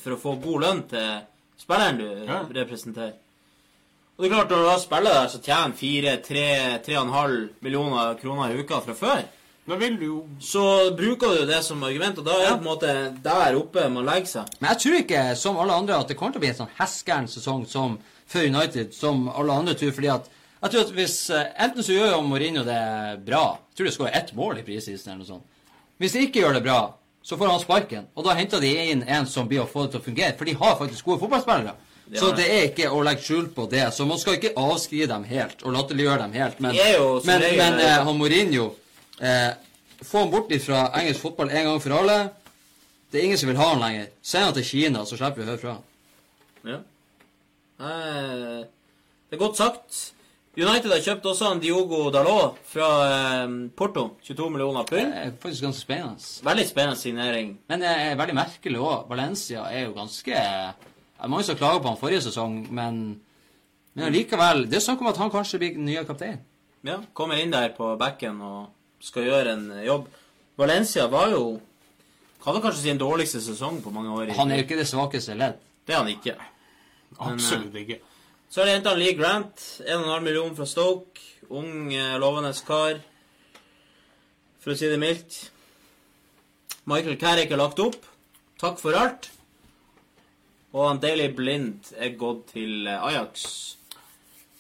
for 0.01 0.15
å 0.15 0.21
få 0.23 0.37
god 0.41 0.63
lønn 0.63 0.83
til 0.89 1.19
spilleren 1.61 1.99
du 1.99 2.07
Ja. 2.29 2.39
representerer. 2.63 3.13
Og 4.17 4.25
det 4.25 4.31
er 4.31 4.35
klart, 4.35 4.51
når 4.51 4.63
du 4.63 4.69
har 4.71 4.79
spillere 4.81 5.15
der 5.21 5.29
så 5.29 5.41
tjener 5.43 5.77
4-3-3,5 5.77 7.49
millioner 7.61 8.15
kroner 8.23 8.55
i 8.55 8.63
uka 8.63 8.81
fra 8.81 8.95
før, 8.95 9.23
Da 9.23 9.38
jo 9.69 10.19
så 10.41 10.65
bruker 10.97 11.41
du 11.41 11.47
det 11.47 11.63
som 11.65 11.83
argument, 11.85 12.19
og 12.19 12.25
da 12.25 12.37
er 12.39 12.47
det 12.47 12.55
på 12.57 12.65
en 12.65 12.71
måte 12.71 12.95
der 13.25 13.59
oppe 13.59 13.89
man 13.93 14.07
legger 14.07 14.31
seg. 14.31 14.55
Men 14.61 14.71
jeg 14.73 14.81
tror 14.85 14.97
ikke, 15.03 15.25
som 15.37 15.59
alle 15.61 15.77
andre, 15.77 15.99
at 15.99 16.09
det 16.09 16.17
kommer 16.17 16.33
til 16.33 16.41
å 16.41 16.45
bli 16.47 16.53
en 16.55 16.61
sånn 16.63 16.77
heskeren 16.79 17.29
sesong 17.29 17.67
som 17.69 17.99
for 18.29 18.45
United, 18.45 18.95
som 18.97 19.29
alle 19.29 19.53
andre 19.53 19.75
tror. 19.75 19.93
fordi 19.93 20.09
at 20.13 20.31
jeg 20.59 20.73
tror 20.73 20.81
at 20.83 20.95
hvis 20.97 21.19
eh, 21.31 21.51
Enten 21.65 21.85
så 21.87 21.95
gjør 21.95 22.17
jo 22.17 22.23
Mourinho 22.27 22.65
det 22.67 22.81
bra. 23.27 23.59
Jeg 23.71 23.79
tror 23.79 23.87
det 23.87 23.95
skårer 23.95 24.17
ett 24.19 24.33
mål 24.35 24.59
i 24.59 24.65
prisisen 24.67 25.13
eller 25.13 25.21
noe 25.23 25.29
sånt. 25.29 25.77
Hvis 26.03 26.15
de 26.15 26.25
ikke 26.27 26.43
gjør 26.43 26.59
det 26.59 26.65
bra, 26.65 26.79
så 27.23 27.39
får 27.39 27.53
han 27.53 27.63
sparken. 27.63 28.09
Og 28.17 28.27
da 28.27 28.35
henter 28.39 28.63
de 28.63 28.73
inn 28.91 29.05
en 29.07 29.29
som 29.31 29.47
blir 29.51 29.63
å 29.63 29.69
få 29.71 29.85
det 29.85 29.95
til 29.95 30.03
å 30.03 30.07
fungere. 30.09 30.35
For 30.39 30.49
de 30.49 30.57
har 30.59 30.75
faktisk 30.81 31.07
gode 31.07 31.23
fotballspillere. 31.23 31.77
Det 32.09 32.19
Så 32.19 32.31
det 32.33 32.47
er 32.49 32.67
ikke 32.71 32.91
å 32.95 33.03
legge 33.05 33.23
skjul 33.23 33.49
på 33.55 33.67
det. 33.71 33.85
Så 33.95 34.07
man 34.09 34.19
skal 34.19 34.39
ikke 34.39 34.55
avskrive 34.57 35.11
dem 35.11 35.27
helt 35.29 35.63
og 35.63 35.75
latterliggjøre 35.77 36.23
dem 36.25 36.37
helt. 36.41 36.61
Men, 36.65 36.75
De 36.75 36.91
jo 36.95 37.09
men, 37.29 37.45
men 37.61 37.81
eh, 37.85 37.99
han 38.09 38.19
Mourinho 38.19 38.71
eh, 39.21 39.55
Få 40.07 40.19
han 40.23 40.31
bort 40.31 40.53
fra 40.63 40.85
engelsk 41.01 41.21
fotball 41.25 41.51
en 41.51 41.65
gang 41.67 41.81
for 41.83 41.91
alle. 41.99 42.19
Det 43.11 43.19
er 43.19 43.25
ingen 43.27 43.39
som 43.41 43.49
vil 43.51 43.59
ha 43.59 43.71
han 43.73 43.81
lenger. 43.83 44.11
Send 44.23 44.45
han 44.45 44.55
til 44.55 44.65
Kina, 44.69 45.01
så 45.09 45.17
slipper 45.19 45.41
vi 45.41 45.47
å 45.47 45.51
høre 45.51 45.63
fra 45.63 45.73
han. 45.75 45.83
Ja. 46.69 46.79
Eh, 47.81 48.61
Det 49.29 49.37
er 49.37 49.43
godt 49.43 49.57
sagt. 49.59 49.99
United 50.59 50.91
har 50.91 51.03
kjøpt 51.05 51.27
også 51.31 51.53
en 51.53 51.61
Diogo 51.63 52.09
Dalot 52.11 52.57
fra 52.67 52.87
eh, 53.09 53.51
Porto. 53.77 54.07
22 54.27 54.49
millioner 54.55 54.87
Det 54.91 55.03
er 55.05 55.35
faktisk 55.43 55.67
ganske 55.67 55.83
spennende. 55.85 56.31
Veldig 56.49 56.67
spennende 56.71 56.99
signering. 56.99 57.53
Men 57.69 57.83
det 57.85 57.91
er 57.91 58.17
veldig 58.19 58.35
merkelig 58.39 58.81
òg. 58.83 59.05
Valencia 59.11 59.67
er 59.71 59.85
jo 59.89 59.93
ganske 59.99 60.35
Det 60.35 61.25
er 61.27 61.29
mange 61.31 61.45
som 61.47 61.59
klager 61.59 61.83
på 61.83 61.91
han 61.93 61.99
forrige 62.01 62.23
sesong, 62.27 62.57
men, 62.71 63.21
men 63.95 64.09
allikevel 64.09 64.65
Det 64.71 64.79
er 64.79 64.87
snakk 64.89 65.03
om 65.03 65.11
at 65.13 65.21
han 65.23 65.31
kanskje 65.35 65.59
blir 65.63 65.75
den 65.77 65.87
nye 65.91 66.07
kaptein. 66.07 66.41
Ja, 66.87 67.01
Kommer 67.15 67.39
inn 67.43 67.51
der 67.55 67.75
på 67.75 67.97
backen 67.99 68.41
og 68.43 68.67
skal 69.01 69.27
gjøre 69.29 69.55
en 69.55 69.71
eh, 69.77 69.87
jobb. 69.87 70.09
Valencia 70.59 71.07
var 71.11 71.33
jo 71.35 71.61
Kan 72.39 72.55
vel 72.55 72.63
kanskje 72.63 72.83
si 72.85 72.91
en 72.93 73.01
dårligste 73.01 73.41
sesong 73.43 73.81
på 73.83 73.91
mange 73.91 74.13
år. 74.15 74.31
Han 74.39 74.53
er 74.55 74.61
jo 74.61 74.65
ikke 74.69 74.77
det 74.79 74.87
svakeste 74.87 75.35
ledd. 75.35 75.57
Det 75.85 75.95
er 75.95 75.99
han 75.99 76.11
ikke. 76.13 76.37
Absolutt 77.19 77.75
ikke. 77.75 77.97
Så 78.49 78.61
har 78.61 78.69
de 78.69 78.77
henta 78.77 78.93
Lee 78.95 79.17
Grant. 79.19 79.59
1,5 79.83 80.21
millioner 80.23 80.55
fra 80.55 80.67
Stoke. 80.71 81.21
Ung, 81.51 81.91
eh, 81.93 82.15
lovende 82.23 82.53
kar. 82.65 83.01
For 84.63 84.73
å 84.73 84.79
si 84.79 84.87
det 84.87 85.01
mildt. 85.03 85.51
Michael 86.89 87.19
Carrick 87.19 87.51
er 87.51 87.61
lagt 87.61 87.83
opp. 87.83 87.99
Takk 88.63 88.79
for 88.81 88.97
alt. 88.97 89.29
Og 90.73 90.87
han 90.87 91.03
Daily 91.03 91.27
Blind 91.35 91.91
er 91.97 92.15
gått 92.21 92.53
til 92.55 92.87
eh, 92.87 93.03
Ajax. 93.03 93.49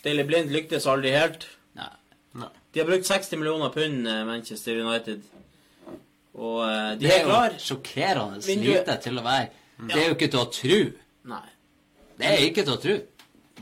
Daily 0.04 0.26
Blind 0.26 0.52
lyktes 0.52 0.86
aldri 0.90 1.14
helt. 1.14 1.46
De 2.78 2.84
har 2.84 2.86
brukt 2.92 3.06
60 3.08 3.36
millioner 3.40 3.72
pund, 3.74 4.06
eh, 4.06 4.20
Manchester 4.26 4.76
United. 4.78 5.22
Og 6.38 6.60
eh, 6.62 6.90
de 6.94 7.00
Det 7.08 7.14
er 7.14 7.24
er 7.26 7.50
jo 7.50 7.58
sjokkerende 7.58 8.42
Vinduet- 8.46 8.84
lite 8.86 8.94
til 9.02 9.18
å 9.18 9.22
være. 9.24 9.48
Det 9.88 9.96
er 9.96 10.04
jo 10.08 10.14
ikke 10.14 10.28
til 10.30 10.38
å 10.38 10.44
tro. 10.52 10.78
Nei, 11.32 11.48
Det 12.18 12.26
er 12.26 12.44
ikke 12.46 12.62
til 12.64 12.72
å 12.76 12.80
tro. 12.82 12.94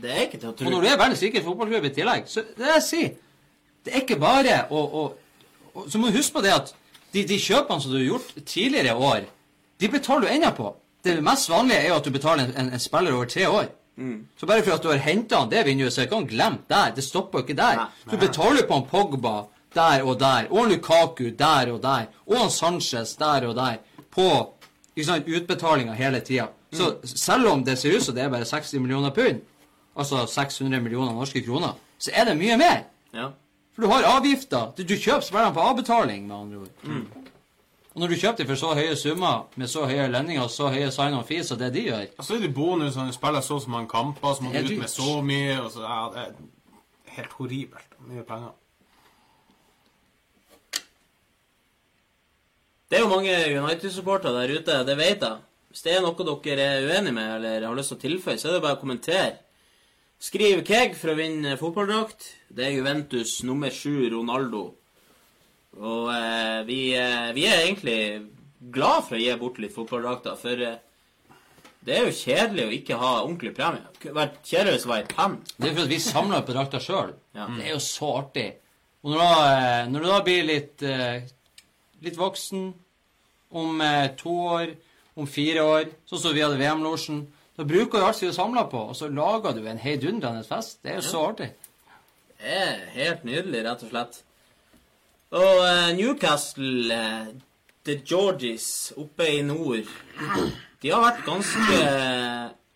det 0.01 0.11
er 0.11 0.21
ikke 0.27 0.37
til 0.39 0.49
å 0.49 0.51
Og 0.51 0.57
tro. 0.57 0.69
når 0.69 0.81
du 0.81 0.87
er 0.87 0.97
verdens 0.97 1.21
rikeste 1.23 1.45
fotballklubb 1.47 1.85
i 1.85 1.89
tillegg, 1.89 2.27
så 2.27 2.43
det 2.57 2.67
jeg 2.75 2.83
sier 2.83 3.09
Det 3.85 3.93
er 3.95 4.01
ikke 4.01 4.19
bare 4.19 4.67
å, 4.69 4.77
å, 5.01 5.13
å 5.75 5.87
Så 5.89 5.97
må 5.97 6.07
du 6.11 6.17
huske 6.17 6.33
på 6.37 6.41
det 6.43 6.53
at 6.53 6.73
de, 7.13 7.23
de 7.23 7.37
kjøpene 7.39 7.81
som 7.81 7.91
du 7.91 7.97
har 7.97 8.05
gjort 8.05 8.45
tidligere 8.45 8.93
år, 8.95 9.25
de 9.79 9.87
betaler 9.89 10.21
du 10.21 10.27
ennå 10.27 10.51
på. 10.55 10.75
Det 11.03 11.23
mest 11.23 11.49
vanlige 11.49 11.79
er 11.81 11.87
jo 11.89 11.95
at 11.95 12.03
du 12.05 12.11
betaler 12.11 12.43
en, 12.43 12.53
en, 12.57 12.73
en 12.73 12.79
spiller 12.79 13.13
over 13.13 13.25
tre 13.25 13.45
år. 13.47 13.69
Så 14.37 14.45
bare 14.45 14.61
for 14.63 14.75
at 14.75 14.83
du 14.83 14.89
har 14.91 14.97
henta 15.01 15.39
han 15.41 15.49
det 15.49 15.63
vinduet, 15.65 15.93
så 15.93 16.03
ikke 16.05 16.15
han 16.19 16.27
glemt 16.29 16.67
der. 16.69 16.91
Det 16.95 17.03
stopper 17.03 17.39
ikke 17.43 17.55
der. 17.57 17.75
Nei, 17.81 17.87
Du 18.11 18.17
betaler 18.17 18.67
på 18.67 18.73
han 18.77 18.85
Pogba 18.91 19.35
der 19.75 20.03
og 20.05 20.19
der, 20.19 20.47
og 20.51 20.69
Lukaku 20.69 21.31
der 21.37 21.71
og 21.73 21.81
der, 21.83 22.05
og 22.27 22.37
han 22.37 22.49
Sanchez 22.53 23.15
der 23.17 23.47
og 23.47 23.55
der, 23.55 23.77
på 24.11 24.53
sant, 25.03 25.27
utbetalinger 25.27 25.93
hele 25.93 26.19
tida. 26.19 26.47
Så 26.73 26.95
selv 27.03 27.47
om 27.47 27.63
det 27.63 27.77
ser 27.79 27.95
ut 27.97 28.03
som 28.03 28.15
det 28.15 28.23
er 28.23 28.29
bare 28.29 28.45
60 28.45 28.73
millioner 28.81 29.09
pund, 29.15 29.41
altså 29.97 30.25
600 30.27 30.81
millioner 30.83 31.13
norske 31.13 31.41
kroner, 31.45 31.75
så 31.99 32.11
er 32.13 32.25
det 32.25 32.37
mye 32.37 32.57
mer. 32.57 32.83
Ja. 33.13 33.29
For 33.75 33.81
du 33.85 33.87
har 33.91 34.03
avgifter. 34.03 34.71
Du, 34.77 34.83
du 34.83 34.95
kjøper 34.95 35.21
spillerne 35.21 35.53
på 35.53 35.61
avbetaling, 35.61 36.27
med 36.27 36.35
andre 36.35 36.57
ord. 36.57 37.16
Og 37.97 38.01
når 38.03 38.11
du 38.13 38.19
kjøper 38.21 38.37
dem 38.43 38.47
for 38.51 38.59
så 38.61 38.75
høye 38.77 38.95
summer, 38.95 39.47
med 39.57 39.69
så 39.71 39.87
høye 39.89 40.03
lønninger 40.13 40.43
og 40.43 40.51
så 40.53 40.67
høye 40.69 40.91
sign-on 40.93 41.23
fees 41.25 41.47
og 41.49 41.57
det 41.57 41.71
de 41.73 41.81
gjør 41.87 42.03
Og 42.13 42.27
så 42.27 42.35
er 42.35 42.43
det 42.43 42.51
bonus 42.53 42.93
når 42.93 43.07
du 43.09 43.15
spiller 43.15 43.41
så 43.41 43.55
og 43.57 43.63
så 43.63 43.71
mange 43.73 43.89
kamper, 43.89 44.35
så 44.37 44.45
må 44.45 44.51
du 44.53 44.59
ut 44.67 44.83
med 44.83 44.91
så 44.93 45.15
mye. 45.25 45.55
Og 45.63 45.71
så, 45.73 45.81
ja, 45.81 46.03
det 46.13 46.21
er 46.27 47.15
helt 47.15 47.33
horribelt. 47.39 47.97
Mye 48.05 48.27
penger. 48.29 48.53
Det 52.85 52.99
er 52.99 53.01
jo 53.01 53.09
mange 53.15 53.33
United-supportere 53.63 54.37
der 54.37 54.55
ute, 54.59 54.79
det 54.91 54.97
vet 55.01 55.25
jeg. 55.25 55.43
Hvis 55.73 55.81
det 55.87 55.97
er 55.97 56.05
noe 56.05 56.39
dere 56.45 56.71
er 56.77 56.85
uenig 56.85 57.17
med 57.17 57.35
eller 57.39 57.65
har 57.65 57.81
lyst 57.81 57.95
til 57.95 57.97
å 57.97 58.05
tilføye, 58.05 58.37
så 58.37 58.51
er 58.51 58.59
det 58.59 58.65
bare 58.67 58.77
å 58.77 58.83
kommentere. 58.85 59.39
Skriv 60.21 60.61
Keg 60.69 60.93
for 61.01 61.15
å 61.15 61.17
vinne 61.17 61.57
fotballdrakt. 61.57 62.29
Det 62.53 62.69
er 62.69 62.77
Juventus 62.77 63.39
nummer 63.41 63.73
sju, 63.73 64.05
Ronaldo. 64.13 64.67
Og 65.77 66.09
eh, 66.13 66.59
vi, 66.67 66.81
eh, 66.97 67.31
vi 67.37 67.45
er 67.45 67.63
egentlig 67.63 68.01
glad 68.73 69.05
for 69.07 69.17
å 69.17 69.21
gi 69.21 69.33
bort 69.39 69.59
litt 69.61 69.75
fotballdrakter, 69.75 70.37
for 70.41 70.63
eh, 70.65 70.79
det 71.87 71.95
er 71.95 72.07
jo 72.09 72.15
kjedelig 72.17 72.63
å 72.65 72.73
ikke 72.75 72.97
ha 72.99 73.11
ordentlig 73.21 73.53
premie. 73.55 73.85
Det 74.01 74.11
vært 74.15 74.41
kjedelig 74.43 74.73
hvis 74.73 74.85
det 74.85 74.89
var 74.91 75.03
ei 75.03 75.11
penn. 75.13 75.37
Det 75.55 75.69
er 75.69 75.75
for 75.75 75.85
at 75.85 75.93
vi 75.93 75.99
samler 76.03 76.41
på 76.43 76.55
drakter 76.57 76.83
sjøl. 76.83 77.13
Ja. 77.37 77.45
Det 77.53 77.63
er 77.63 77.71
jo 77.77 77.83
så 77.85 78.09
artig. 78.17 78.47
Og 79.05 79.13
når, 79.13 79.21
da, 79.21 79.45
eh, 79.53 79.85
når 79.93 80.03
du 80.03 80.09
da 80.09 80.17
blir 80.25 80.43
litt, 80.49 80.83
eh, 80.83 81.29
litt 82.03 82.19
voksen, 82.19 82.67
om 83.55 83.81
eh, 83.81 84.09
to 84.19 84.33
år, 84.57 84.73
om 85.15 85.29
fire 85.31 85.63
år, 85.63 85.87
sånn 86.09 86.23
som 86.25 86.35
vi 86.35 86.43
hadde 86.43 86.59
VM-losjen, 86.59 87.23
da 87.57 87.65
bruker 87.65 88.01
du 88.01 88.05
alt 88.09 88.19
du 88.19 88.33
samler 88.35 88.67
på, 88.69 88.83
og 88.91 88.97
så 88.97 89.07
lager 89.07 89.55
du 89.55 89.63
en 89.65 89.79
heidundrende 89.81 90.43
fest. 90.45 90.81
Det 90.83 90.91
er 90.91 90.99
jo 90.99 91.07
så 91.07 91.23
artig. 91.29 91.53
Det 92.37 92.57
er 92.59 92.83
helt 92.97 93.23
nydelig, 93.25 93.63
rett 93.65 93.85
og 93.87 93.93
slett. 93.93 94.19
Og 95.35 95.59
uh, 95.59 95.89
Newcastle, 95.97 96.93
uh, 96.93 97.27
The 97.83 97.99
Georgies 98.05 98.93
oppe 98.95 99.27
i 99.27 99.41
nord, 99.43 99.89
de 100.81 100.91
har 100.93 101.03
vært 101.03 101.25
ganske 101.25 101.81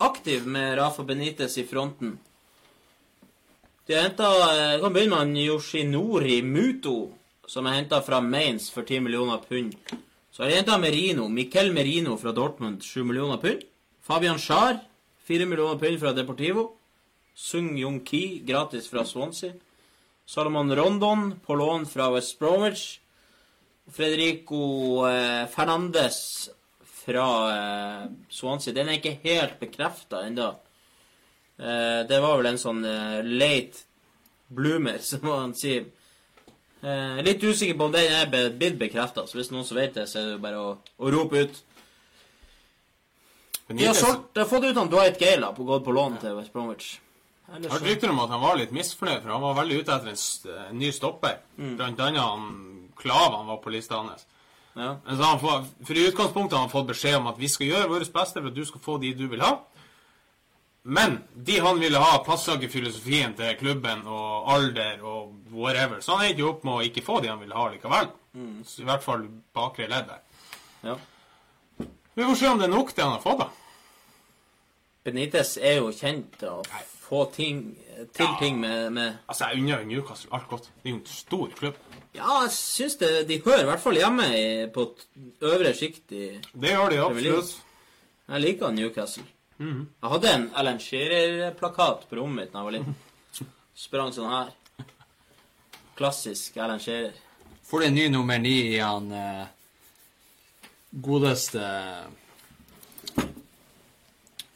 aktive 0.01 0.49
med 0.51 0.75
Rafa 0.79 1.05
Benitez 1.07 1.55
i 1.61 1.65
fronten. 1.67 2.17
De 3.87 3.95
har 3.95 4.07
henta 4.07 4.27
jeg 4.31 4.81
Kan 4.81 4.93
begynne 4.95 5.17
med 5.17 5.29
en 5.29 5.41
Yoshinori 5.45 6.41
Muto, 6.43 7.11
som 7.47 7.67
er 7.67 7.79
henta 7.79 8.01
fra 8.03 8.21
Mainz 8.21 8.69
for 8.71 8.87
10 8.87 8.99
millioner 9.05 9.41
pund. 9.47 9.73
Så 10.31 10.43
har 10.43 10.51
de 10.51 10.59
henta 10.59 10.77
Merino, 10.79 11.27
Miquel 11.27 11.73
Merino 11.75 12.15
fra 12.17 12.31
Dortmund, 12.31 12.83
7 12.83 13.03
millioner 13.03 13.37
pund. 13.37 13.65
Fabian 14.01 14.39
Schar, 14.39 14.79
4 15.27 15.45
millioner 15.45 15.79
pund 15.79 15.99
fra 15.99 16.13
Deportivo. 16.13 16.71
Sung 17.35 17.77
Yong 17.79 17.99
Ki, 18.05 18.41
gratis 18.47 18.87
fra 18.87 19.03
Swansea. 19.05 19.53
Salomon 20.31 20.75
Rondon 20.75 21.39
på 21.45 21.55
lån 21.55 21.85
fra 21.85 22.09
West 22.11 22.39
Bromwich. 22.39 22.99
Fredrico 23.91 24.61
eh, 25.07 25.47
Fernandes 25.47 26.49
fra 27.05 27.25
eh, 27.55 28.05
Swansea. 28.29 28.73
Den 28.73 28.87
er 28.87 29.01
ikke 29.01 29.17
helt 29.25 29.57
bekrefta 29.59 30.21
ennå. 30.29 30.53
Eh, 31.59 31.99
det 32.07 32.21
var 32.23 32.39
vel 32.39 32.47
en 32.53 32.61
sånn 32.63 32.79
eh, 32.87 33.19
late 33.27 33.83
bloomer, 34.47 35.03
som 35.09 35.27
man 35.27 35.51
sier. 35.51 35.89
Litt 36.81 37.43
usikker 37.43 37.75
på 37.77 37.91
om 37.91 37.93
den 37.93 38.15
er 38.15 38.31
blitt 38.31 38.79
bekrefta, 38.79 39.27
så 39.27 39.37
hvis 39.37 39.51
noen 39.51 39.67
som 39.67 39.77
vet 39.77 39.99
det, 39.99 40.07
så 40.07 40.17
er 40.17 40.29
det 40.29 40.37
jo 40.37 40.41
bare 40.47 40.63
å, 40.63 40.73
å 40.79 41.11
rope 41.11 41.43
ut. 41.43 41.59
De 43.67 43.83
har, 43.83 43.99
solgt, 43.99 44.31
de 44.31 44.45
har 44.45 44.49
fått 44.49 44.71
ut 44.71 44.79
han 44.79 44.95
Dwight 44.95 45.19
Gale 45.19 45.51
på 45.59 45.67
gått 45.67 45.83
på 45.85 45.99
lån 45.99 46.21
til 46.23 46.39
West 46.39 46.55
Bromwich. 46.55 47.00
Jeg 47.51 47.71
hørte 47.71 47.85
rykter 47.89 48.11
om 48.13 48.19
at 48.23 48.29
han 48.31 48.41
var 48.41 48.59
litt 48.59 48.71
misfornøyd, 48.75 49.21
for 49.23 49.33
han 49.33 49.43
var 49.43 49.57
veldig 49.57 49.79
ute 49.81 49.95
etter 49.95 50.11
en 50.13 50.67
en 50.69 50.77
ny 50.79 50.91
stopper. 50.95 51.39
Mm. 51.57 51.73
Blant 51.79 51.99
annet 51.99 52.21
han 52.21 52.45
Klavan 53.01 53.47
var 53.47 53.57
på 53.63 53.73
lista 53.73 53.97
hans. 53.99 54.25
Ja. 54.75 54.95
Men 55.05 55.17
så 55.17 55.23
han 55.23 55.39
fått, 55.41 55.67
for 55.87 55.97
i 55.97 56.07
utgangspunktet 56.07 56.55
har 56.55 56.65
han 56.65 56.71
fått 56.71 56.87
beskjed 56.93 57.17
om 57.17 57.27
at 57.27 57.39
vi 57.41 57.49
skal 57.51 57.67
gjøre 57.67 57.89
vårt 57.91 58.13
beste 58.13 58.39
for 58.39 58.47
at 58.51 58.55
du 58.55 58.65
skal 58.65 58.83
få 58.85 58.97
de 59.01 59.13
du 59.17 59.25
vil 59.27 59.43
ha. 59.43 59.57
Men 60.83 61.19
de 61.35 61.59
han 61.61 61.79
ville 61.79 61.99
ha, 62.01 62.23
passa 62.25 62.55
ikke 62.55 62.71
filosofien 62.73 63.35
til 63.37 63.57
klubben 63.59 64.01
og 64.09 64.47
alder 64.49 65.03
og 65.05 65.35
whatever. 65.53 65.99
Så 66.01 66.15
han 66.17 66.29
endte 66.29 66.41
jo 66.41 66.53
opp 66.55 66.63
med 66.65 66.73
å 66.73 66.85
ikke 66.87 67.03
få 67.05 67.19
de 67.21 67.29
han 67.29 67.41
ville 67.41 67.57
ha 67.57 67.67
likevel. 67.69 68.09
Så 68.65 68.81
I 68.81 68.87
hvert 68.87 69.03
fall 69.05 69.27
bakre 69.53 69.89
ledd 69.91 70.07
der. 70.09 70.21
ja. 70.87 70.97
Vi 72.13 72.25
får 72.27 72.35
se 72.35 72.47
om 72.51 72.59
det 72.59 72.65
er 72.67 72.73
nok 72.73 72.89
det 72.91 73.03
han 73.03 73.13
har 73.13 73.21
fått, 73.23 73.39
da. 73.39 73.47
Benitez 75.05 75.53
er 75.57 75.77
jo 75.79 75.93
kjent 75.95 76.41
og 76.43 76.67
få 77.11 77.25
ting, 77.35 77.57
til 78.15 78.23
Ja. 78.25 78.35
ting 78.39 78.59
med, 78.59 78.89
med 78.95 79.17
Altså, 79.29 79.49
jeg 79.51 79.59
unner 79.61 79.83
Newcastle 79.85 80.31
alt 80.33 80.47
godt. 80.47 80.69
Det 80.81 80.89
er 80.89 80.93
jo 80.95 80.99
en 81.01 81.05
stor 81.11 81.51
klubb. 81.59 81.75
Ja, 82.15 82.37
jeg 82.45 82.51
syns 82.55 82.95
det 82.99 83.09
de 83.27 83.37
hører 83.45 83.61
i 83.65 83.67
hvert 83.69 83.83
fall 83.83 83.99
hjemme 83.99 84.25
i, 84.35 84.45
på 84.73 84.85
t- 84.95 85.27
øvre 85.47 85.73
sjikt 85.75 86.11
i 86.15 86.25
Det 86.55 86.71
gjør 86.73 86.89
de 86.95 86.99
absolutt. 87.03 87.51
Jeg 88.31 88.41
liker 88.47 88.71
Newcastle. 88.71 89.23
Jeg 89.61 90.09
hadde 90.15 90.29
en 90.33 90.47
Alan 90.57 90.79
Shearer-plakat 90.81 92.07
på 92.09 92.17
rommet 92.17 92.35
mitt 92.47 92.53
da 92.55 92.63
jeg 92.63 92.65
var 92.65 92.75
liten. 92.79 92.95
Sprang 93.85 94.11
sånn 94.15 94.31
her. 94.33 94.49
Klassisk 95.99 96.57
Alan 96.57 96.79
Shearer. 96.81 97.13
Får 97.69 97.79
du 97.83 97.85
en 97.91 97.95
ny 97.99 98.07
nummer 98.09 98.39
ni 98.41 98.55
i 98.73 98.79
han 98.81 99.11
eh, 99.13 99.45
godeste 100.91 101.61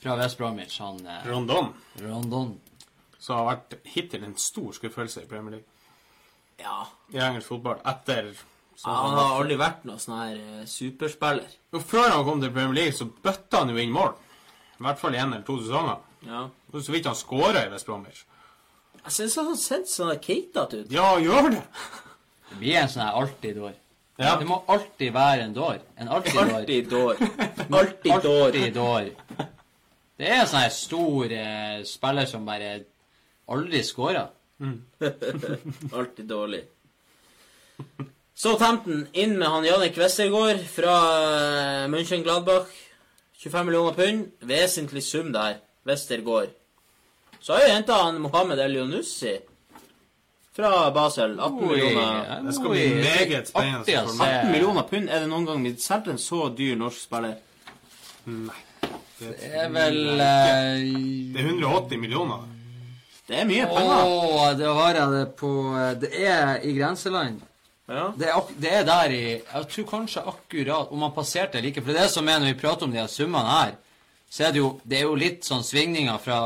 fra 0.06 0.16
West 0.16 0.38
Bromwich, 0.38 0.80
han 0.80 1.08
eh, 1.08 1.27
Rondon, 1.27 1.74
Rondon. 1.93 2.59
som 3.17 3.40
har 3.40 3.48
vært 3.48 3.74
hittil 3.90 4.25
en 4.27 4.35
stor 4.38 4.75
skuffelse 4.77 5.24
i 5.24 5.30
Premier 5.30 5.56
League. 5.56 5.66
Ja. 6.61 6.84
I 7.09 7.24
engelsk 7.25 7.50
fotball. 7.50 7.80
Etter 7.90 8.27
ja, 8.30 8.92
Han 8.92 9.16
har 9.17 9.40
aldri 9.40 9.58
vært 9.58 9.88
noen 9.90 10.03
sånn 10.03 10.19
her 10.19 10.35
eh, 10.38 10.67
superspiller. 10.69 11.56
Og 11.74 11.82
Før 11.82 12.11
han 12.11 12.25
kom 12.27 12.43
til 12.43 12.53
Premier 12.53 12.77
League, 12.77 12.93
så 12.93 13.08
bøtta 13.09 13.64
han 13.64 13.74
jo 13.74 13.82
inn 13.82 13.95
mål. 13.95 14.14
I 14.77 14.85
hvert 14.85 15.01
fall 15.01 15.17
i 15.17 15.22
en 15.24 15.34
eller 15.34 15.48
to 15.48 15.58
sesonger. 15.64 16.06
Ja. 16.27 16.43
Og 16.69 16.85
så 16.85 16.93
vidt 16.93 17.09
han 17.09 17.17
skåra 17.17 17.66
i 17.66 17.74
West 17.74 17.90
Bromwich. 17.90 18.22
Jeg 19.00 19.17
syns 19.17 19.40
han 19.42 19.50
har 19.50 19.59
sett 19.64 19.90
sånn 19.90 20.14
keitete 20.22 20.84
ut. 20.84 20.93
Ja, 20.93 21.16
gjør 21.22 21.50
det! 21.56 21.64
Vi 22.61 22.77
er 22.77 22.85
en 22.85 22.93
sånn 22.93 23.08
her 23.08 23.17
alltid-år. 23.24 23.74
Ja. 24.22 24.38
Det 24.38 24.45
må 24.53 24.61
alltid 24.69 25.17
være 25.17 25.50
en 25.50 25.58
dår. 25.58 25.82
En. 25.98 26.14
Alltid 26.14 26.93
dår. 26.93 27.17
Alltid 27.82 28.22
dår. 28.22 28.45
Alltid 28.45 28.74
dår. 28.77 29.09
Det 30.16 30.27
er 30.30 30.42
en 30.42 30.48
sånn 30.50 30.72
stor 30.72 31.32
eh, 31.35 31.82
spiller 31.88 32.27
som 32.30 32.45
bare 32.48 32.77
aldri 33.52 33.82
scorer. 33.84 34.30
Alltid 35.98 36.26
dårlig. 36.30 36.61
Så 38.35 38.56
Tempton 38.60 39.06
inn 39.11 39.35
med 39.40 39.48
han 39.52 39.66
Jannik 39.68 39.98
Westergård 40.00 40.61
fra 40.72 40.95
eh, 41.30 41.88
München 41.92 42.24
Gladbach. 42.24 42.72
25 43.40 43.66
millioner 43.68 43.98
pund. 43.98 44.30
Vesentlig 44.48 45.03
sum 45.03 45.34
der. 45.35 45.60
Westergård. 45.88 46.56
Så 47.40 47.53
har 47.53 47.68
jo 47.68 47.74
henta 47.76 48.00
han 48.06 48.22
Mohammed 48.24 48.60
Elionussi 48.60 49.35
fra 50.56 50.92
Basel. 50.95 51.40
18 51.40 51.68
millioner. 51.68 52.42
Det 52.48 52.56
skal 52.56 52.69
bli 52.69 52.88
meget 53.03 53.52
spennende 53.52 53.84
for 53.84 54.14
se. 54.16 54.30
18 54.30 54.52
millioner 54.52 54.88
pund. 54.90 55.10
Er 55.10 55.19
det 55.19 55.30
noen 55.30 55.45
gang 55.45 55.68
blitt 55.68 55.84
solgt 55.84 56.08
en 56.11 56.22
så 56.22 56.48
dyr 56.58 56.80
norsk 56.80 57.03
spiller? 57.08 57.35
Nei. 58.26 58.65
Det 59.19 59.34
er 59.48 59.72
vel 59.72 60.00
eh, 60.19 60.85
Det 61.34 61.42
er 61.42 61.50
180 61.53 62.00
millioner. 62.02 62.45
Det 63.26 63.40
er 63.42 63.48
mye 63.50 63.66
penger. 63.69 64.06
Å, 64.06 64.48
det 64.60 64.72
har 64.80 65.00
jeg 65.00 65.14
det 65.16 65.26
på 65.40 65.52
Det 66.02 66.11
er 66.19 66.66
i 66.66 66.74
grenseland. 66.77 67.42
Ja. 67.85 68.10
Det 68.18 68.26
er, 68.26 68.34
ak 68.34 68.48
det 68.58 68.69
er 68.74 68.85
der 68.85 69.11
i 69.14 69.24
Jeg 69.38 69.68
tror 69.69 69.85
kanskje 69.92 70.22
akkurat 70.26 70.90
Om 70.90 71.03
man 71.06 71.11
passerte 71.14 71.61
like 71.61 71.84
For 71.84 71.94
det 71.94 72.00
er 72.00 72.08
det 72.08 72.14
som 72.16 72.30
er 72.30 72.40
når 72.42 72.56
vi 72.56 72.61
prater 72.64 72.88
om 72.88 72.94
de 72.94 72.98
her 72.98 73.11
summene 73.14 73.45
her, 73.45 73.76
så 74.30 74.48
er 74.48 74.56
det 74.56 74.61
jo 74.64 74.72
Det 74.84 74.98
er 74.98 75.03
jo 75.06 75.19
litt 75.22 75.45
sånn 75.45 75.61
svingninger 75.64 76.18
fra, 76.24 76.40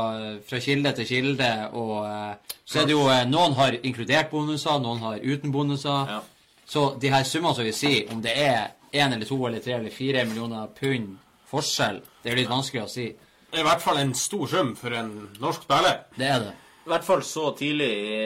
fra 0.44 0.60
kilde 0.60 0.92
til 0.98 1.08
kilde, 1.08 1.48
og 1.72 1.94
eh, 2.04 2.58
så 2.68 2.82
er 2.82 2.90
det 2.90 2.94
jo 2.96 3.06
eh, 3.08 3.24
Noen 3.28 3.56
har 3.56 3.78
inkludert 3.80 4.28
bonuser, 4.30 4.76
noen 4.84 5.00
har 5.06 5.24
uten 5.24 5.52
bonuser. 5.54 6.12
Ja. 6.12 6.20
Så 6.68 6.84
de 7.00 7.10
her 7.10 7.24
summene 7.24 7.56
som 7.56 7.66
vi 7.66 7.72
sier, 7.74 8.12
om 8.12 8.20
det 8.22 8.36
er 8.36 8.76
én 8.92 9.10
eller 9.14 9.26
to 9.26 9.40
eller 9.46 9.64
tre 9.64 9.78
eller 9.78 9.94
fire 9.94 10.26
millioner 10.28 10.68
pund 10.76 11.16
forskjell, 11.50 12.02
det 12.22 12.32
er 12.32 12.40
litt 12.40 12.50
vanskelig 12.50 12.82
å 12.84 12.90
si. 12.90 13.06
Det 13.50 13.58
er 13.58 13.64
I 13.64 13.66
hvert 13.66 13.82
fall 13.82 13.98
en 13.98 14.12
stor 14.14 14.50
sum 14.50 14.74
for 14.78 14.94
en 14.94 15.14
norsk 15.42 15.64
spiller. 15.66 16.04
Det 16.16 16.26
er 16.28 16.44
det. 16.44 16.52
I 16.86 16.92
hvert 16.92 17.06
fall 17.06 17.22
så 17.26 17.50
tidlig 17.58 17.90
i 17.90 18.20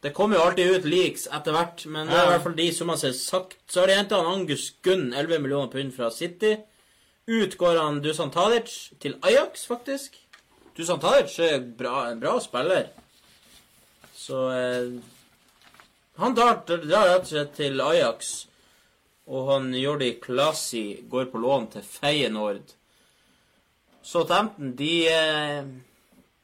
Det 0.00 0.12
kommer 0.14 0.38
jo 0.38 0.42
alltid 0.46 0.76
ut 0.76 0.84
leaks 0.86 1.26
etter 1.34 1.56
hvert, 1.56 1.84
men 1.90 2.06
det 2.06 2.14
er 2.14 2.28
i 2.28 2.32
hvert 2.34 2.44
fall 2.44 2.58
de 2.58 2.68
som 2.72 2.92
har 2.92 3.00
sagt. 3.02 3.58
Så 3.66 3.80
har 3.80 3.90
de 3.90 3.96
henta 3.98 4.20
Angus 4.22 4.68
Gunn, 4.82 5.08
11 5.12 5.40
millioner 5.42 5.72
pund 5.72 5.94
fra 5.96 6.10
City. 6.14 6.54
Ut 7.26 7.56
går 7.58 7.80
han 7.80 7.98
Dusan 8.00 8.30
Tadic 8.30 8.92
til 9.02 9.16
Ajax, 9.26 9.66
faktisk. 9.66 10.14
Dusan 10.76 11.00
Tadic 11.02 11.34
er 11.42 11.58
bra, 11.60 12.06
en 12.12 12.22
bra 12.22 12.38
spiller. 12.40 12.92
Så 14.14 14.44
eh, 14.54 15.00
Han 16.18 16.34
drar 16.34 16.62
rett 16.68 17.20
og 17.22 17.26
slett 17.26 17.52
til 17.58 17.80
Ajax. 17.80 18.46
Og 19.28 19.50
han 19.52 19.74
Jordi 19.74 20.14
Klasi 20.22 21.02
går 21.10 21.28
på 21.32 21.42
lån 21.42 21.68
til 21.74 21.84
Feyenoord. 21.84 22.77
Southampton, 24.08 24.72
de 24.76 24.92
eh, 25.12 25.64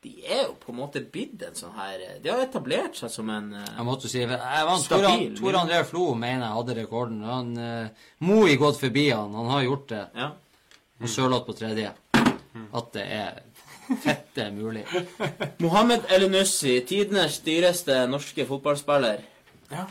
De 0.05 0.13
er 0.29 0.43
jo 0.43 0.55
på 0.61 0.73
en 0.73 0.79
måte 0.83 1.01
blitt 1.01 1.41
en 1.47 1.57
sånn 1.57 1.73
her 1.79 1.97
eh, 1.97 2.19
De 2.21 2.33
har 2.33 2.43
etablert 2.45 2.99
seg 2.99 3.13
som 3.13 3.31
en 3.33 3.51
eh, 3.57 3.71
Jeg 3.71 3.87
måtte 3.89 4.11
si 4.13 4.25
Stabil, 4.25 5.31
Tor, 5.33 5.41
Tor 5.41 5.61
André 5.63 5.81
Flo 5.89 6.11
mener 6.19 6.45
jeg 6.45 6.59
hadde 6.59 6.77
rekorden. 6.83 7.23
Han 7.25 7.55
eh, 7.57 8.07
Moi 8.29 8.59
gått 8.61 8.81
forbi 8.83 9.09
han. 9.11 9.33
Han 9.39 9.49
har 9.55 9.65
gjort 9.65 9.89
det. 9.95 10.05
Ja. 10.19 10.31
Og 11.01 11.11
Sørloth 11.11 11.49
på 11.49 11.57
tredje. 11.57 11.93
At 12.55 12.93
det 12.95 13.05
er 13.11 13.41
fette 14.05 14.47
mulig. 14.55 14.85
Mohammed 15.65 16.07
Elinussi, 16.13 16.79
tidenes 16.89 17.41
dyreste 17.45 18.05
norske 18.09 18.47
fotballspiller. 18.49 19.25
Ja. 19.73 19.89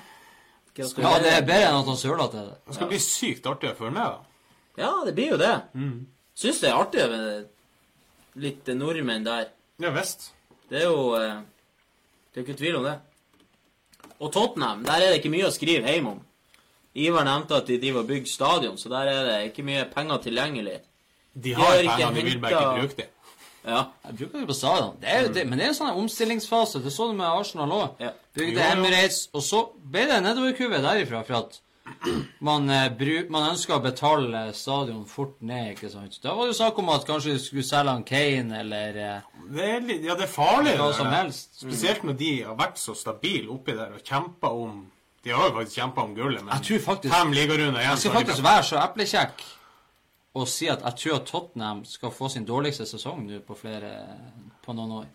Skal 0.74 1.04
Ja, 1.06 1.18
det 1.22 1.34
er 1.36 1.44
bedre 1.46 1.68
enn 1.70 1.82
at 1.84 1.90
han 1.92 2.00
søler 2.00 2.30
til 2.34 2.48
det. 2.48 2.56
Det 2.66 2.78
skal 2.78 2.90
bli 2.90 3.02
sykt 3.04 3.50
artig 3.50 3.70
å 3.70 3.76
følge 3.78 3.94
med, 3.98 4.16
da. 4.16 4.56
Ja, 4.82 4.94
det 5.06 5.14
blir 5.18 5.36
jo 5.36 5.42
det. 5.42 5.54
Syns 6.34 6.64
det 6.64 6.72
er 6.72 6.80
artig 6.80 7.04
med 7.12 7.53
litt 8.40 8.70
nordmenn 8.78 9.26
der. 9.26 9.50
Ja 9.82 9.92
visst. 9.94 10.32
Det 10.70 10.82
er 10.82 10.88
jo 10.90 11.14
eh, 11.18 11.42
Det 12.32 12.40
er 12.40 12.44
jo 12.44 12.48
ikke 12.48 12.60
tvil 12.60 12.78
om 12.80 12.88
det. 12.88 12.98
Og 14.20 14.32
Tottenham, 14.34 14.84
der 14.86 15.02
er 15.02 15.12
det 15.12 15.20
ikke 15.22 15.34
mye 15.34 15.50
å 15.50 15.54
skrive 15.54 15.90
hjemme 15.90 16.16
om. 16.16 16.22
Ivar 16.94 17.26
nevnte 17.26 17.58
at 17.58 17.68
de 17.68 17.80
driver 17.82 18.04
og 18.04 18.10
bygger 18.10 18.30
stadion, 18.30 18.78
så 18.78 18.90
der 18.92 19.10
er 19.10 19.26
det 19.28 19.38
ikke 19.50 19.66
mye 19.66 19.84
penger 19.90 20.22
tilgjengelig. 20.28 20.78
De 21.34 21.54
har 21.58 21.66
har 21.66 21.82
ikke 21.82 21.98
penger, 21.98 22.16
de 22.16 22.26
vil 22.30 22.40
bare 22.42 22.62
ikke 22.62 22.82
bruke 22.82 23.02
dem. 23.02 23.10
Ja. 23.64 23.82
Jeg 24.06 24.18
bruker 24.20 24.40
det 24.40 24.48
på 24.48 24.56
stadion. 24.58 24.96
Det 25.02 25.10
er, 25.10 25.22
jo 25.24 25.34
det, 25.34 25.44
men 25.48 25.60
det 25.60 25.66
er 25.66 25.72
en 25.72 25.78
sånn 25.78 26.00
omstillingsfase. 26.02 26.82
Det 26.84 26.92
så 26.94 27.08
du 27.10 27.16
med 27.18 27.28
Arsenal 27.28 27.72
òg. 27.74 28.02
Ja. 28.04 28.12
Bygde 28.36 28.60
Jo, 28.60 28.66
jo. 28.66 28.72
Emirates, 28.78 29.22
og 29.34 29.46
så 29.46 29.62
ble 29.94 30.04
det 30.10 30.20
nedoverkurve 30.26 30.82
derifra. 30.84 31.24
For 31.28 31.40
at 31.40 31.60
man, 32.40 32.70
eh, 32.70 33.26
man 33.30 33.50
ønska 33.52 33.76
å 33.78 33.82
betale 33.84 34.54
stadion 34.56 35.06
fort 35.06 35.42
ned. 35.42 35.74
ikke 35.76 35.90
sant? 35.92 36.20
Da 36.24 36.34
var 36.36 36.48
det 36.48 36.54
jo 36.56 36.60
snakk 36.64 36.80
om 36.80 36.90
at 36.94 37.06
kanskje 37.08 37.34
du 37.36 37.40
skulle 37.44 37.64
selge 37.68 37.92
han 37.92 38.04
Kane, 38.08 38.60
eller 38.60 38.98
eh, 38.98 39.22
Det 39.54 39.64
er, 39.70 39.82
litt- 39.82 40.04
ja, 40.08 40.16
det 40.16 40.24
er 40.28 40.32
farlig. 40.34 40.78
hva 40.80 40.94
som 40.96 41.08
helst. 41.12 41.60
Spesielt 41.62 42.04
når 42.04 42.18
de 42.18 42.32
har 42.44 42.56
vært 42.56 42.78
så 42.82 42.96
stabile 42.96 43.50
oppi 43.52 43.76
der 43.76 43.92
og 43.98 44.04
kjempa 44.04 44.52
om 44.52 44.86
De 45.24 45.32
har 45.32 45.50
jo 45.50 45.56
faktisk 45.56 45.78
kjempa 45.80 46.04
om 46.04 46.16
gullet, 46.16 46.44
men 46.44 46.54
Jeg 46.58 46.64
tror 46.68 46.80
faktisk 46.94 47.14
fem 47.14 47.32
ligarunder 47.32 47.80
igjen 47.80 47.92
Jeg 47.92 47.98
skal 48.00 48.12
de 48.12 48.18
faktisk 48.18 48.44
være 48.44 48.64
så 48.64 48.80
eplekjekk 48.84 49.44
og 50.36 50.48
si 50.50 50.66
at 50.68 50.82
jeg 50.82 50.96
tror 50.98 51.16
at 51.20 51.26
Tottenham 51.30 51.84
skal 51.86 52.10
få 52.12 52.28
sin 52.34 52.44
dårligste 52.46 52.88
sesong 52.90 53.20
nå 53.28 53.40
på 53.46 53.54
flere 53.56 53.92
på 54.66 54.74
noen 54.74 54.92
år. 55.04 55.06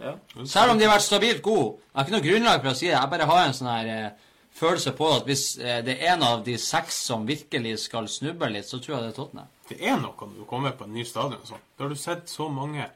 ja. 0.00 0.12
Selv 0.46 0.70
om 0.70 0.78
de 0.78 0.84
har 0.86 0.92
vært 0.94 1.02
stabilt 1.02 1.42
gode. 1.42 1.80
Jeg 1.82 1.96
har 1.98 2.04
ikke 2.06 2.14
noe 2.14 2.26
grunnlag 2.28 2.60
for 2.62 2.70
å 2.70 2.74
si 2.78 2.86
det. 2.86 2.92
Jeg 2.94 3.10
bare 3.10 3.26
har 3.26 3.40
en 3.48 3.56
sånn 3.58 3.68
her 3.72 3.88
eh, 3.90 4.10
følelse 4.58 4.92
på 4.98 5.08
at 5.14 5.26
hvis 5.28 5.44
eh, 5.58 5.80
det 5.86 5.96
er 5.98 6.14
en 6.14 6.22
av 6.26 6.44
de 6.46 6.56
seks 6.60 6.98
som 7.08 7.26
virkelig 7.28 7.76
skal 7.86 8.08
snuble 8.10 8.50
litt, 8.52 8.66
så 8.68 8.80
tror 8.82 8.96
jeg 8.96 9.04
det 9.06 9.12
er 9.12 9.16
Tottenham. 9.16 9.50
Det 9.68 9.78
er 9.80 9.98
noe 10.00 10.28
når 10.28 10.36
du 10.40 10.44
kommer 10.48 10.74
på 10.76 10.86
en 10.88 10.94
ny 10.96 11.04
stadion. 11.06 11.40
og 11.42 11.50
sånn. 11.52 11.64
Det 11.76 11.84
har 11.84 11.92
du 11.92 12.00
sett 12.00 12.30
så 12.32 12.48
mange, 12.52 12.86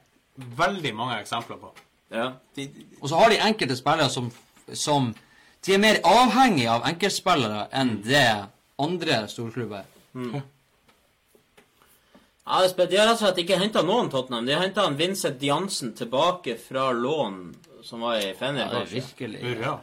veldig 0.57 0.93
mange 0.97 1.19
eksempler 1.21 1.59
på. 1.61 1.73
ja. 2.13 2.31
De, 2.55 2.69
Og 3.01 3.09
så 3.09 3.15
har 3.21 3.29
de 3.29 3.41
enkelte 3.41 3.77
spillere 3.77 4.09
som, 4.09 4.31
som 4.73 5.13
De 5.65 5.73
er 5.73 5.79
mer 5.79 6.01
avhengige 6.03 6.71
av 6.71 6.83
enkeltspillere 6.89 7.67
enn 7.71 8.01
det 8.03 8.25
andre 8.83 9.21
storklubber 9.31 9.85
er. 9.85 10.41
Ja, 12.43 12.57
De 12.67 12.97
har 12.97 13.07
rett 13.07 13.13
og 13.15 13.21
slett 13.21 13.39
ikke 13.39 13.57
henta 13.61 13.81
noen 13.87 14.09
Tottenham. 14.11 14.45
De 14.45 14.51
har 14.53 14.65
henta 14.65 14.89
Vincent 14.99 15.41
Jansen 15.41 15.93
tilbake 15.95 16.57
fra 16.59 16.91
lån, 16.91 17.55
som 17.83 18.03
var 18.03 18.17
i 18.19 18.33
Ja, 18.33 18.51
det 18.51 18.81
er 18.81 18.85
virkelig 18.91 19.39
hurra. 19.45 19.77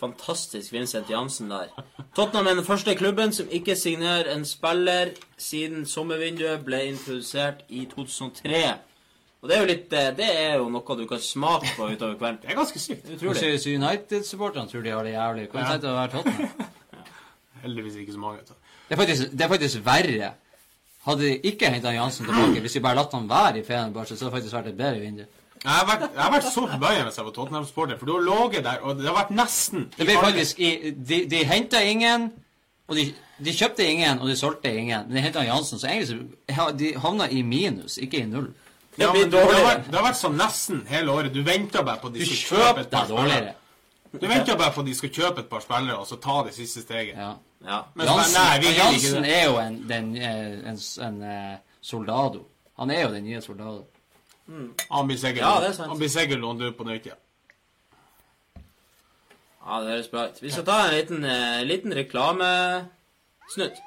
Fantastisk 0.00 0.72
Vincent 0.72 1.10
Jansen 1.10 1.50
der. 1.52 1.68
Tottenham 2.16 2.46
er 2.50 2.54
den 2.60 2.64
første 2.64 2.94
klubben 2.96 3.32
som 3.36 3.48
ikke 3.52 3.76
signerer 3.76 4.30
en 4.34 4.44
spiller 4.48 5.12
siden 5.38 5.84
sommervinduet 5.86 6.64
ble 6.64 6.82
introdusert 6.90 7.64
i 7.68 7.84
2003. 7.90 8.62
Og 9.42 9.48
det 9.48 9.56
er 9.56 9.60
jo 9.62 9.68
litt 9.70 9.92
eh, 9.96 10.10
Det 10.16 10.26
er 10.36 10.56
jo 10.60 10.66
noe 10.68 10.96
du 10.98 11.06
kan 11.08 11.20
smake 11.24 11.70
på 11.76 11.86
utover 11.94 12.16
kvelden. 12.20 12.42
Det 12.42 12.50
er 12.52 12.58
ganske 12.58 12.78
sykt. 12.82 13.06
Utrolig. 13.14 13.60
United-supporterne 13.76 14.68
tror 14.68 14.82
de 14.84 14.90
har 14.92 15.04
det 15.06 15.14
jævlig. 15.14 15.46
Kan 15.52 15.60
Ja. 15.64 15.70
tenke 15.76 15.88
å 15.88 15.96
være 15.96 16.12
Tottenham? 16.16 16.68
Heldigvis 17.64 17.96
ikke 18.02 18.12
så 18.12 18.18
mange. 18.18 18.38
Det 18.88 18.96
er 18.96 19.00
faktisk, 19.00 19.30
det 19.32 19.40
er 19.46 19.48
faktisk 19.48 19.84
verre. 19.86 20.30
Hadde 21.06 21.22
de 21.24 21.36
ikke 21.48 21.70
henta 21.72 21.92
Jansen 21.94 22.26
tilbake, 22.28 22.60
hvis 22.60 22.72
de 22.76 22.80
bare 22.84 22.98
latt 22.98 23.12
han 23.16 23.28
være 23.30 23.58
i 23.60 23.64
Fenerbahçe, 23.64 24.16
så 24.16 24.26
hadde 24.26 24.34
det 24.34 24.36
faktisk 24.42 24.56
vært 24.58 24.66
et 24.72 24.76
bedre 24.76 25.00
vindu. 25.00 25.22
Jeg 25.64 25.72
har 25.72 25.86
vært, 25.86 26.04
jeg 26.14 26.22
har 26.22 26.30
vært 26.32 26.46
så 26.48 26.62
forbanna 26.64 27.02
hvis 27.04 27.18
jeg 27.18 27.24
var 27.26 27.32
Tottenham-sporter, 27.36 27.98
for 28.00 28.08
du 28.08 28.12
har 28.14 28.22
ligget 28.24 28.64
der, 28.64 28.78
og 28.80 28.96
det 28.96 29.08
har 29.10 29.16
vært 29.18 29.32
nesten 29.36 29.90
Det 29.96 30.06
ble 30.08 30.14
faktisk 30.22 30.60
i, 30.60 30.70
De, 30.96 31.18
de 31.28 31.42
henta 31.44 31.82
ingen, 31.84 32.30
og 32.88 32.96
de, 32.96 33.04
de 33.44 33.52
kjøpte 33.52 33.84
ingen, 33.84 34.18
og 34.18 34.28
de 34.28 34.36
solgte 34.40 34.72
ingen. 34.72 35.04
Men 35.08 35.18
de 35.18 35.24
henta 35.26 35.44
Jansen, 35.44 35.78
så 35.78 35.86
egentlig 35.90 36.08
så 36.56 36.70
de 36.78 36.94
havna 36.98 37.28
i 37.28 37.42
minus, 37.42 37.98
ikke 38.00 38.22
i 38.22 38.26
null. 38.30 38.48
Det 38.96 39.04
Ja, 39.04 39.12
men 39.12 39.30
det, 39.30 39.40
har 39.40 39.66
vært, 39.66 39.84
det 39.86 39.94
har 39.94 40.06
vært 40.08 40.18
sånn 40.18 40.40
nesten 40.40 40.80
hele 40.88 41.12
året. 41.12 41.34
Du 41.34 41.44
venter 41.46 41.84
bare 41.86 42.00
på 42.00 42.08
at 42.08 42.16
de 42.16 42.24
Du 42.24 42.32
skal 42.32 42.56
kjøpe 42.56 42.80
et 42.86 42.90
par 42.90 43.06
spillere. 43.06 43.54
Du 44.10 44.26
venter 44.26 44.56
bare 44.58 44.72
på 44.74 44.82
at 44.82 44.88
de 44.90 44.96
skal 44.98 45.12
kjøpe 45.14 45.44
et 45.44 45.52
par 45.52 45.62
spillere, 45.62 46.00
og 46.00 46.08
så 46.08 46.18
ta 46.18 46.40
det 46.48 46.56
siste 46.56 46.82
steget. 46.82 47.14
Ja. 47.14 47.34
Ja. 47.60 47.82
Jansen, 48.00 48.34
bare, 48.34 48.58
nei, 48.64 48.74
Jansen 48.78 49.24
er 49.28 49.44
jo 49.44 49.58
en, 49.60 49.78
den, 49.88 50.16
en, 50.16 50.60
en, 50.72 50.78
en, 51.06 51.22
eh, 51.22 51.56
soldado. 51.80 52.46
Han 52.80 52.90
er 52.90 53.02
jo 53.04 53.12
den 53.14 53.24
nye 53.28 53.40
soldado. 53.44 53.84
Han 54.90 55.06
blir 55.06 55.16
sikkert, 55.16 55.42
Ja, 55.44 55.60
det 55.60 55.68
er 55.68 55.72
sant. 55.72 55.88
han 55.88 55.98
blir 55.98 56.08
sikkert 56.08 56.40
lånt 56.42 56.60
ut 56.62 56.76
på 56.76 56.84
nytt 56.84 57.06
igjen. 57.06 57.18
ja, 59.66 59.80
det 59.80 59.88
høres 59.92 60.08
bra 60.08 60.24
ut. 60.28 60.42
Vi 60.42 60.50
skal 60.50 60.64
ta 60.64 60.78
en 60.88 60.94
liten, 60.94 61.24
eh, 61.24 61.62
liten 61.64 61.94
reklamesnutt. 61.94 63.78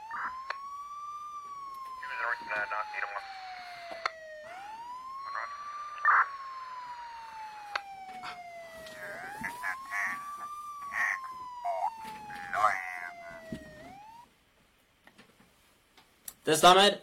Det 16.46 16.58
stemmer. 16.58 16.98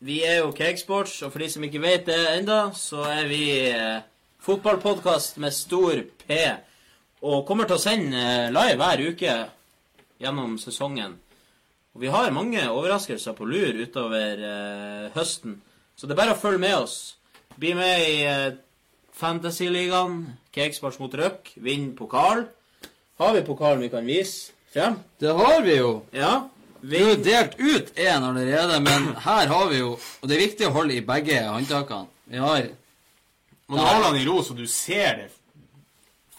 Vi 0.00 0.22
er 0.24 0.38
jo 0.40 0.52
Cakesports, 0.56 1.18
og 1.26 1.32
for 1.32 1.42
de 1.42 1.50
som 1.52 1.64
ikke 1.66 1.82
vet 1.82 2.06
det 2.08 2.18
enda, 2.38 2.70
så 2.72 3.02
er 3.04 3.26
vi 3.28 3.42
eh, 3.68 3.98
fotballpodkast 4.40 5.36
med 5.42 5.52
stor 5.52 6.00
P. 6.22 6.38
Og 7.20 7.42
kommer 7.44 7.68
til 7.68 7.76
å 7.76 7.82
sende 7.82 8.16
eh, 8.16 8.46
live 8.48 8.78
hver 8.80 9.02
uke 9.10 9.34
gjennom 10.20 10.54
sesongen. 10.62 11.18
Og 11.92 12.04
vi 12.04 12.12
har 12.12 12.32
mange 12.32 12.62
overraskelser 12.70 13.36
på 13.36 13.48
lur 13.50 13.76
utover 13.76 14.40
eh, 14.40 15.10
høsten. 15.12 15.58
Så 15.92 16.08
det 16.08 16.16
er 16.16 16.22
bare 16.22 16.36
å 16.36 16.40
følge 16.40 16.62
med 16.62 16.78
oss. 16.78 16.96
Bli 17.60 17.74
med 17.76 18.04
i 18.06 18.14
eh, 18.24 18.56
Fantasyligaen. 19.20 20.22
Cakesports 20.54 21.00
mot 21.02 21.12
Røk. 21.12 21.52
Vinn 21.60 21.90
pokal. 21.98 22.46
Har 23.20 23.36
vi 23.36 23.44
pokalen 23.44 23.84
vi 23.84 23.92
kan 23.92 24.08
vise 24.08 24.56
frem? 24.72 24.96
Det 25.20 25.36
har 25.36 25.60
vi 25.66 25.76
jo. 25.76 25.92
Ja. 26.16 26.46
Vi 26.80 27.02
har 27.02 27.16
delt 27.16 27.58
ut 27.58 27.98
én 27.98 28.24
allerede, 28.24 28.80
men 28.80 29.10
her 29.16 29.46
har 29.46 29.68
vi 29.68 29.78
jo 29.78 29.90
Og 30.20 30.28
det 30.28 30.36
er 30.36 30.46
viktig 30.46 30.68
å 30.68 30.74
holde 30.74 30.96
i 30.96 31.04
begge 31.04 31.42
håndtakene. 31.48 32.08
Vi 32.24 32.38
har 32.38 32.70
Man 33.68 33.78
holder 33.78 34.12
den 34.12 34.22
i 34.22 34.26
ro, 34.26 34.42
så 34.42 34.54
du 34.54 34.66
ser 34.66 35.16
det 35.16 35.28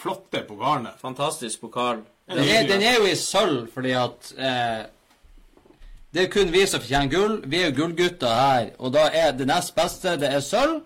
flotte 0.02 0.42
på 0.48 0.56
garnet. 0.56 0.98
Fantastisk 1.02 1.62
pokal. 1.62 2.02
Den 2.28 2.44
er, 2.48 2.68
den 2.68 2.82
er 2.82 2.98
jo 3.00 3.06
i 3.08 3.16
sølv 3.16 3.68
fordi 3.74 3.92
at 3.96 4.34
eh, 4.38 4.86
Det 6.12 6.26
er 6.26 6.32
kun 6.32 6.52
vi 6.52 6.66
som 6.68 6.82
fortjener 6.82 7.12
gull. 7.12 7.38
Vi 7.46 7.62
er 7.62 7.70
jo 7.70 7.76
gullgutter 7.78 8.34
her, 8.36 8.72
og 8.80 8.92
da 8.94 9.06
er 9.16 9.32
det 9.32 9.48
nest 9.48 9.76
beste 9.76 10.18
det 10.20 10.28
er 10.28 10.44
sølv. 10.44 10.82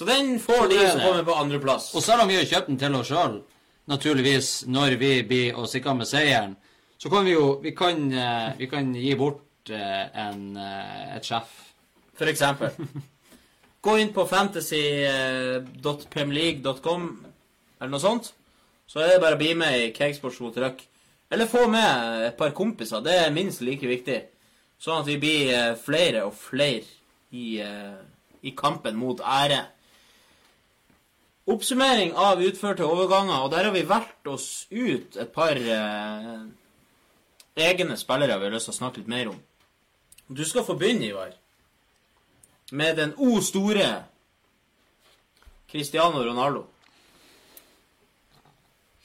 Så 0.00 0.04
den 0.04 0.38
får 0.40 0.68
de 0.68 0.76
det 0.78 0.90
som 0.90 1.00
kommer 1.00 1.24
på 1.24 1.36
andreplass. 1.36 1.90
Og 1.94 2.02
selv 2.02 2.22
om 2.22 2.28
vi 2.28 2.36
har 2.36 2.44
kjøpt 2.48 2.68
den 2.68 2.78
til 2.80 2.94
oss 2.96 3.08
sjøl, 3.08 3.40
naturligvis, 3.88 4.50
når 4.66 4.96
vi 5.00 5.10
blir 5.28 5.58
å 5.60 5.66
med 5.94 6.08
seieren, 6.08 6.54
så 7.02 7.10
kan 7.10 7.24
vi 7.24 7.32
jo 7.32 7.60
Vi 7.62 7.72
kan, 7.72 8.12
eh, 8.12 8.52
vi 8.58 8.66
kan 8.66 8.94
gi 8.94 9.16
bort 9.16 9.70
eh, 9.70 10.16
en, 10.26 10.56
eh, 10.56 11.16
et 11.16 11.24
sjef. 11.24 11.72
For 12.14 12.26
eksempel. 12.26 12.70
Gå 13.82 13.98
inn 13.98 14.12
på 14.12 14.26
fantasy.pemleague.com 14.28 17.26
eller 17.80 17.90
noe 17.90 18.00
sånt. 18.00 18.34
Så 18.86 19.00
er 19.00 19.08
det 19.08 19.20
bare 19.22 19.34
å 19.38 19.40
bli 19.40 19.54
med 19.56 19.80
i 19.80 19.92
Cakesports 19.96 20.40
mot 20.44 20.56
Røk. 20.56 20.88
Eller 21.32 21.46
få 21.48 21.66
med 21.70 22.22
et 22.26 22.36
par 22.36 22.50
kompiser. 22.52 23.00
Det 23.00 23.14
er 23.16 23.30
minst 23.32 23.60
like 23.64 23.86
viktig. 23.88 24.22
Sånn 24.76 25.00
at 25.00 25.06
vi 25.08 25.16
blir 25.22 25.74
flere 25.80 26.24
og 26.26 26.34
flere 26.36 26.84
i, 27.32 27.62
i 28.42 28.50
kampen 28.58 28.96
mot 29.00 29.20
ære. 29.24 29.64
Oppsummering 31.48 32.12
av 32.18 32.42
utførte 32.44 32.84
overganger, 32.84 33.40
og 33.40 33.50
der 33.54 33.64
har 33.64 33.72
vi 33.72 33.88
valgt 33.88 34.26
oss 34.28 34.66
ut 34.68 35.16
et 35.16 35.32
par 35.32 35.56
egne 37.66 37.96
spillere 38.00 38.38
vi 38.38 38.48
har 38.48 38.56
lyst 38.56 38.70
til 38.70 38.76
å 38.76 38.80
snakke 38.80 39.02
litt 39.02 39.10
mer 39.10 39.30
om. 39.32 39.38
Du 40.30 40.44
skal 40.46 40.66
få 40.66 40.78
begynne, 40.78 41.10
Ivar 41.10 41.36
med 42.70 42.96
den 42.96 43.14
O 43.18 43.40
store 43.42 44.04
Cristiano 45.70 46.22
Ronaldo. 46.22 46.64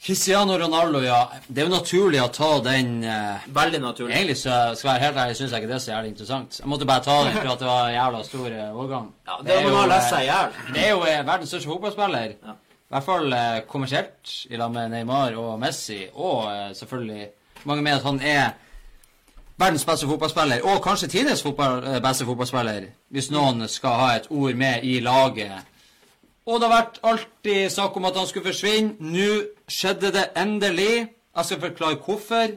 Cristiano 0.05 0.57
Ronaldo, 0.59 0.99
ja. 1.01 1.31
Det 1.47 1.63
er 1.63 1.65
jo 1.65 1.73
naturlig 1.73 2.19
å 2.21 2.27
ta 2.33 2.49
den 2.61 2.99
eh, 3.09 3.45
Veldig 3.53 3.79
naturlig. 3.81 4.13
Egentlig 4.13 4.35
så 4.37 4.57
skal 4.77 4.91
jeg 4.91 4.91
være 4.91 5.03
helt 5.03 5.21
ærlig, 5.23 5.37
syns 5.39 5.53
jeg 5.53 5.63
ikke 5.63 5.71
det 5.71 5.77
er 5.77 5.81
så 5.81 5.91
jævlig 5.91 6.11
interessant. 6.13 6.59
Jeg 6.59 6.69
måtte 6.69 6.89
bare 6.89 7.05
ta 7.05 7.15
den 7.25 7.33
for 7.33 7.49
at 7.53 7.63
det 7.63 7.69
var 7.69 7.87
en 7.87 7.95
jævla 7.95 8.19
stor 8.27 8.45
eh, 8.51 8.75
overgang. 8.75 9.07
Ja, 9.25 9.39
det 9.39 9.47
det, 9.47 9.55
er, 9.63 9.77
ha 9.77 9.87
lest 9.89 10.13
seg. 10.13 10.61
Det 10.75 10.83
er 10.83 10.93
jo 10.93 11.01
eh, 11.09 11.23
verdens 11.25 11.53
største 11.55 11.71
fotballspiller. 11.71 12.35
Ja. 12.37 12.55
I 12.85 12.93
hvert 12.93 13.07
fall 13.07 13.33
eh, 13.39 13.57
kommersielt, 13.69 14.35
i 14.49 14.61
lag 14.61 14.75
med 14.77 14.93
Neymar 14.93 15.39
og 15.41 15.55
Messi, 15.61 16.03
og 16.13 16.51
eh, 16.51 16.69
selvfølgelig 16.77 17.25
mange 17.65 17.83
mener 17.83 17.97
at 17.97 18.03
han 18.03 18.19
er 18.21 18.49
verdens 19.57 19.85
beste 19.85 20.07
fotballspiller, 20.07 20.63
og 20.63 20.83
kanskje 20.83 21.07
tidenes 21.07 21.43
fotball, 21.43 21.83
eh, 21.83 22.01
beste 22.01 22.25
fotballspiller, 22.25 22.89
hvis 23.09 23.31
noen 23.31 23.67
skal 23.67 23.89
ha 23.89 24.09
et 24.15 24.27
ord 24.29 24.53
med 24.53 24.83
i 24.83 24.99
laget. 24.99 25.63
Og 26.45 26.59
det 26.61 26.69
har 26.69 26.75
vært 26.81 26.99
alltid 27.03 27.69
snakk 27.73 27.95
om 27.97 28.05
at 28.05 28.17
han 28.17 28.27
skulle 28.27 28.45
forsvinne. 28.45 28.95
Nå 28.99 29.29
skjedde 29.67 30.11
det 30.13 30.27
endelig. 30.37 31.07
Jeg 31.35 31.45
skal 31.45 31.61
forklare 31.61 31.97
hvorfor. 32.05 32.51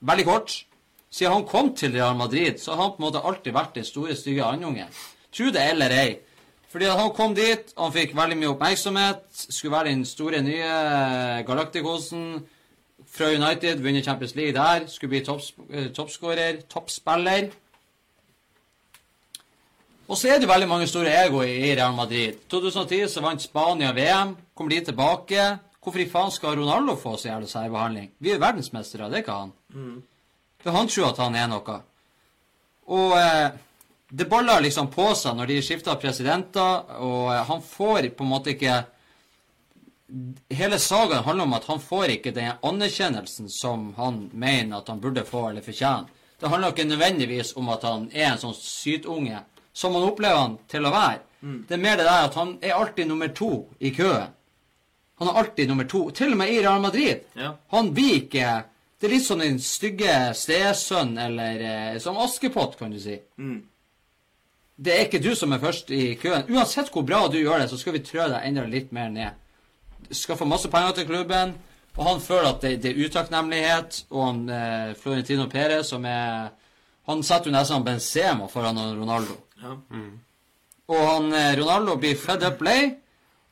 Veldig 0.00 0.24
kort. 0.24 0.64
Siden 1.10 1.32
han 1.32 1.44
kom 1.44 1.74
til 1.76 1.92
Real 1.92 2.16
Madrid, 2.16 2.58
så 2.58 2.74
har 2.74 2.82
han 2.82 2.90
på 2.96 3.02
en 3.02 3.06
måte 3.06 3.24
alltid 3.24 3.52
vært 3.52 3.74
den 3.74 3.84
store, 3.84 4.16
stygge 4.16 4.44
andungen. 4.44 4.88
Tro 5.32 5.50
det 5.52 5.70
eller 5.70 5.92
ei. 5.92 6.16
Fordi 6.68 6.84
han 6.84 7.10
kom 7.16 7.34
dit, 7.34 7.72
han 7.78 7.92
fikk 7.92 8.16
veldig 8.16 8.36
mye 8.36 8.50
oppmerksomhet, 8.52 9.22
skulle 9.32 9.76
være 9.76 9.88
den 9.88 10.04
store 10.04 10.42
nye 10.44 10.72
Galacticosen 11.48 12.46
fra 13.12 13.30
United, 13.34 13.80
vunnet 13.82 14.04
Champions 14.04 14.34
League 14.36 14.54
der, 14.56 14.86
skulle 14.86 15.10
bli 15.10 15.22
eh, 15.22 15.88
toppskårer, 15.94 16.62
toppspiller. 16.70 17.48
Og 20.08 20.16
så 20.16 20.30
er 20.32 20.40
det 20.40 20.48
veldig 20.48 20.68
mange 20.68 20.86
store 20.88 21.12
ego 21.26 21.42
i 21.44 21.74
Real 21.76 21.94
Madrid. 21.96 22.38
2010 22.48 23.08
så 23.12 23.20
vant 23.20 23.42
Spania 23.42 23.92
VM. 23.92 24.36
Kommer 24.56 24.72
de 24.72 24.84
tilbake? 24.84 25.48
Hvorfor 25.82 26.00
i 26.00 26.08
faen 26.08 26.32
skal 26.32 26.56
Ronaldo 26.56 26.96
få 26.96 27.16
så 27.16 27.28
jævla 27.28 27.46
særbehandling? 27.48 28.10
Vi 28.18 28.32
er 28.32 28.40
verdensmestere, 28.40 29.08
det 29.08 29.20
er 29.20 29.24
ikke 29.24 29.36
han. 29.36 29.52
For 30.62 30.74
han 30.74 30.88
tror 30.88 31.10
at 31.12 31.20
han 31.22 31.36
er 31.36 31.48
noe. 31.52 31.76
Og 32.88 33.14
eh, 33.18 33.50
det 34.10 34.28
baller 34.28 34.64
liksom 34.64 34.88
på 34.92 35.10
seg 35.16 35.36
når 35.36 35.50
de 35.50 35.58
skifter 35.62 36.00
presidenter, 36.00 36.88
og 37.04 37.32
eh, 37.34 37.44
han 37.50 37.62
får 37.62 38.08
på 38.16 38.24
en 38.24 38.32
måte 38.32 38.54
ikke 38.54 38.80
Hele 40.48 40.78
sagaen 40.80 41.24
handler 41.24 41.44
om 41.44 41.52
at 41.58 41.66
han 41.68 41.80
får 41.84 42.14
ikke 42.14 42.32
den 42.32 42.52
anerkjennelsen 42.64 43.50
som 43.52 43.90
han 43.98 44.30
mener 44.32 44.78
at 44.78 44.88
han 44.88 45.00
burde 45.02 45.24
få 45.28 45.48
eller 45.50 45.64
fortjene. 45.64 46.08
Det 46.40 46.48
handler 46.48 46.72
ikke 46.72 46.88
nødvendigvis 46.88 47.56
om 47.56 47.68
at 47.74 47.82
han 47.84 48.08
er 48.14 48.30
en 48.32 48.40
sånn 48.40 48.56
sytunge 48.56 49.42
som 49.72 49.92
man 49.92 50.06
opplever 50.08 50.38
han 50.38 50.56
til 50.70 50.86
å 50.86 50.92
være. 50.94 51.20
Det 51.68 51.76
er 51.76 51.82
mer 51.82 51.98
det 52.00 52.06
der 52.08 52.24
at 52.26 52.34
han 52.34 52.56
er 52.62 52.74
alltid 52.74 53.06
nummer 53.10 53.28
to 53.28 53.50
i 53.78 53.92
køen. 53.94 54.32
Han 55.18 55.28
er 55.28 55.38
alltid 55.42 55.68
nummer 55.68 55.86
to. 55.90 56.00
Til 56.14 56.32
og 56.32 56.38
med 56.40 56.50
i 56.54 56.60
Real 56.62 56.80
Madrid. 56.82 57.26
Ja. 57.34 57.52
Han 57.74 57.92
blir 57.94 58.22
ikke 58.22 58.64
Det 58.98 59.06
er 59.06 59.12
litt 59.14 59.26
som 59.28 59.38
den 59.38 59.60
stygge 59.62 60.12
stesønn, 60.34 61.12
eller 61.22 61.60
eh, 61.62 61.98
som 62.02 62.16
Askepott, 62.18 62.72
kan 62.80 62.90
du 62.90 62.98
si. 62.98 63.14
Det 64.74 64.90
er 64.94 65.04
ikke 65.04 65.20
du 65.22 65.36
som 65.38 65.52
er 65.54 65.60
først 65.62 65.92
i 65.94 66.16
køen. 66.18 66.48
Uansett 66.50 66.90
hvor 66.90 67.04
bra 67.06 67.20
du 67.30 67.36
gjør 67.38 67.62
det, 67.62 67.68
så 67.70 67.78
skal 67.78 67.94
vi 67.94 68.02
trø 68.02 68.26
deg 68.26 68.48
enda 68.48 68.64
litt 68.66 68.90
mer 68.90 69.12
ned. 69.14 69.38
Få 70.10 70.44
masse 70.48 70.68
penger 70.72 70.92
til 70.96 71.06
klubben, 71.06 71.54
og 71.96 72.04
han 72.06 72.20
føler 72.20 72.48
at 72.54 72.62
det, 72.62 72.82
det 72.82 72.90
er 72.94 73.06
utakknemlighet. 73.06 74.04
Og 74.10 74.26
han 74.26 74.38
eh, 74.48 74.94
Florentino 74.96 75.46
Perez, 75.50 75.86
som 75.86 76.04
er 76.04 76.48
Han 77.08 77.22
setter 77.24 77.48
jo 77.48 77.54
nesten 77.54 77.84
Benzema 77.84 78.46
foran 78.52 78.76
Ronaldo. 78.76 79.36
Ja. 79.62 79.74
Og 80.88 81.04
han 81.08 81.32
eh, 81.32 81.54
Ronaldo 81.56 81.96
blir 81.96 82.16
fed 82.20 82.44
up 82.44 82.60
lei, 82.64 82.90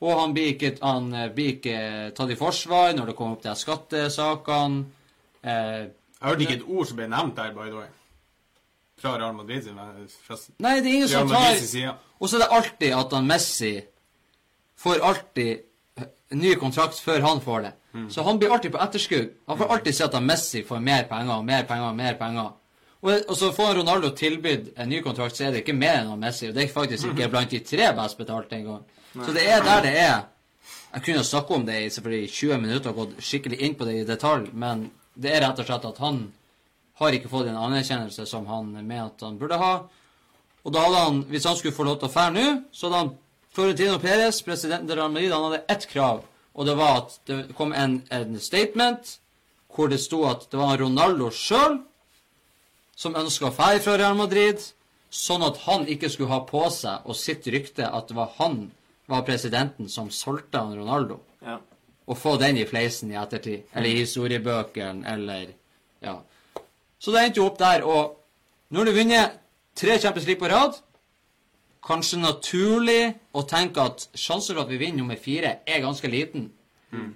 og 0.01 0.20
han 0.20 0.35
blir 0.36 0.51
ikke, 0.55 0.75
han 0.83 1.07
eh, 1.15 1.31
blir 1.33 1.55
ikke 1.57 1.76
tatt 2.17 2.33
i 2.33 2.36
forsvar 2.36 2.93
når 2.97 3.10
det 3.10 3.17
kommer 3.17 3.39
opp 3.39 3.43
til 3.47 3.57
skattesakene. 3.57 4.85
Eh, 5.41 5.86
Jeg 6.17 6.28
hørte 6.28 6.44
ikke 6.47 6.59
et 6.60 6.68
ord 6.68 6.86
som 6.89 6.97
ble 7.01 7.09
nevnt 7.12 7.36
der, 7.36 7.52
by 7.57 7.68
the 7.70 7.76
way. 7.81 7.89
Fra 9.01 9.17
Real 9.20 9.35
Madrid 9.36 9.65
sin 9.67 9.76
fra 10.25 10.36
nei, 10.65 10.78
det 10.81 10.89
er 10.89 10.94
ingen 10.94 11.09
Real 11.09 11.28
som 11.28 11.33
tar. 11.33 11.99
Og 12.20 12.28
så 12.28 12.36
er 12.39 12.44
det 12.44 12.52
alltid 12.57 12.94
at 12.97 13.12
han 13.12 13.26
Messi 13.28 13.75
får 14.81 15.02
alltid 15.05 15.65
ny 16.35 16.55
kontrakt 16.59 16.99
før 17.01 17.21
han 17.21 17.41
får 17.41 17.61
det. 17.63 17.73
Så 18.11 18.23
han 18.23 18.39
blir 18.39 18.53
alltid 18.53 18.73
på 18.73 18.79
etterskudd. 18.83 19.29
Han 19.47 19.59
får 19.59 19.73
alltid 19.73 19.95
si 19.95 20.05
at 20.05 20.17
Messi 20.23 20.63
får 20.67 20.81
mer 20.85 21.05
penger 21.09 21.39
og 21.39 21.45
mer 21.45 21.63
penger 21.69 21.89
og 21.89 21.97
mer 21.97 22.15
penger. 22.19 22.55
Og, 23.01 23.13
og 23.29 23.37
så 23.37 23.53
får 23.53 23.75
Ronaldo 23.79 24.11
tilbudt 24.17 24.73
en 24.77 24.89
ny 24.89 25.01
kontrakt, 25.05 25.37
så 25.37 25.47
er 25.47 25.55
det 25.55 25.63
ikke 25.63 25.77
mer 25.77 26.03
enn 26.03 26.21
Messi. 26.21 26.49
Og 26.49 26.55
det 26.57 26.65
er 26.65 26.73
faktisk 26.73 27.13
ikke 27.13 27.29
blant 27.33 27.51
de 27.51 27.61
tre 27.65 27.93
best 27.97 28.19
betalte 28.19 28.59
engang. 28.59 28.83
Så 29.15 29.33
det 29.33 29.47
er 29.49 29.63
der 29.65 29.83
det 29.85 29.95
er. 30.01 30.17
Jeg 30.97 31.05
kunne 31.05 31.25
snakke 31.25 31.55
om 31.55 31.67
det 31.67 31.77
i 31.85 31.91
selvfølgelig 31.93 32.31
20 32.31 32.59
minutter 32.61 32.91
og 32.91 32.97
gått 32.97 33.23
skikkelig 33.25 33.61
inn 33.61 33.77
på 33.77 33.85
det 33.85 34.01
i 34.01 34.09
detalj, 34.09 34.51
men 34.53 34.89
det 35.15 35.33
er 35.33 35.43
rett 35.45 35.61
og 35.61 35.69
slett 35.69 35.85
at 35.89 36.01
han 36.01 36.23
har 37.01 37.17
ikke 37.17 37.29
fått 37.29 37.51
en 37.51 37.59
anerkjennelse 37.61 38.25
som 38.29 38.47
han 38.49 38.73
mener 38.79 39.11
at 39.11 39.25
han 39.25 39.37
burde 39.39 39.59
ha. 39.61 39.75
Og 40.65 40.73
da 40.75 40.83
hadde 40.83 41.03
han, 41.05 41.23
hvis 41.31 41.45
han 41.47 41.57
skulle 41.57 41.77
få 41.77 41.85
lov 41.87 42.01
til 42.01 42.09
å 42.09 42.15
fære 42.15 42.35
nå, 42.35 42.47
så 42.73 42.89
hadde 42.89 43.03
han 43.03 43.13
Florentino 43.57 43.97
Perez, 44.02 44.43
presidenten 44.44 44.89
til 44.91 44.99
Real 44.99 45.12
Madrid, 45.15 45.33
han 45.33 45.47
hadde 45.49 45.62
ett 45.73 45.86
krav, 45.89 46.18
og 46.52 46.67
det 46.68 46.75
var 46.76 46.99
at 46.99 47.15
det 47.28 47.36
kom 47.57 47.73
en, 47.73 48.02
en 48.12 48.35
statement 48.41 49.15
hvor 49.73 49.89
det 49.93 49.99
sto 50.01 50.23
at 50.28 50.44
det 50.52 50.59
var 50.60 50.76
Ronaldo 50.81 51.31
sjøl 51.33 51.78
som 52.97 53.17
ønska 53.17 53.49
å 53.49 53.55
fære 53.57 53.81
fra 53.85 53.97
Real 54.01 54.17
Madrid, 54.17 54.60
sånn 55.12 55.44
at 55.47 55.62
han 55.65 55.86
ikke 55.89 56.10
skulle 56.12 56.33
ha 56.33 56.43
på 56.49 56.62
seg 56.73 57.05
og 57.09 57.17
sitt 57.17 57.49
rykte 57.52 57.89
at 57.89 58.09
det 58.10 58.17
var 58.18 58.35
han 58.39 58.67
var 59.09 59.25
presidenten 59.25 59.89
som 59.93 60.09
solgte 60.12 60.60
han 60.60 60.76
Ronaldo, 60.76 61.20
Ja. 61.44 61.59
og 62.07 62.18
få 62.18 62.36
den 62.41 62.57
i 62.60 62.65
fleisen 62.68 63.12
i 63.12 63.17
ettertid, 63.20 63.65
eller 63.73 63.89
i 63.89 64.01
historiebøkene, 64.02 65.05
eller 65.12 65.52
ja. 66.05 66.18
Så 66.99 67.12
det 67.12 67.23
endte 67.25 67.41
jo 67.41 67.47
opp 67.49 67.59
der, 67.60 67.85
og 67.85 68.17
nå 68.70 68.81
har 68.81 68.89
du 68.89 68.93
vunnet 68.97 69.36
tre 69.76 69.99
Champions 70.01 70.26
League 70.26 70.41
på 70.41 70.51
rad. 70.52 70.76
Kanskje 71.86 72.18
naturlig 72.18 73.02
å 73.36 73.44
tenke 73.47 73.82
at 73.84 74.08
sjansen 74.18 74.56
for 74.56 74.65
at 74.65 74.70
vi 74.73 74.78
vinner 74.81 75.05
nummer 75.05 75.18
fire, 75.23 75.58
er 75.66 75.84
ganske 75.84 76.08
liten. 76.10 76.48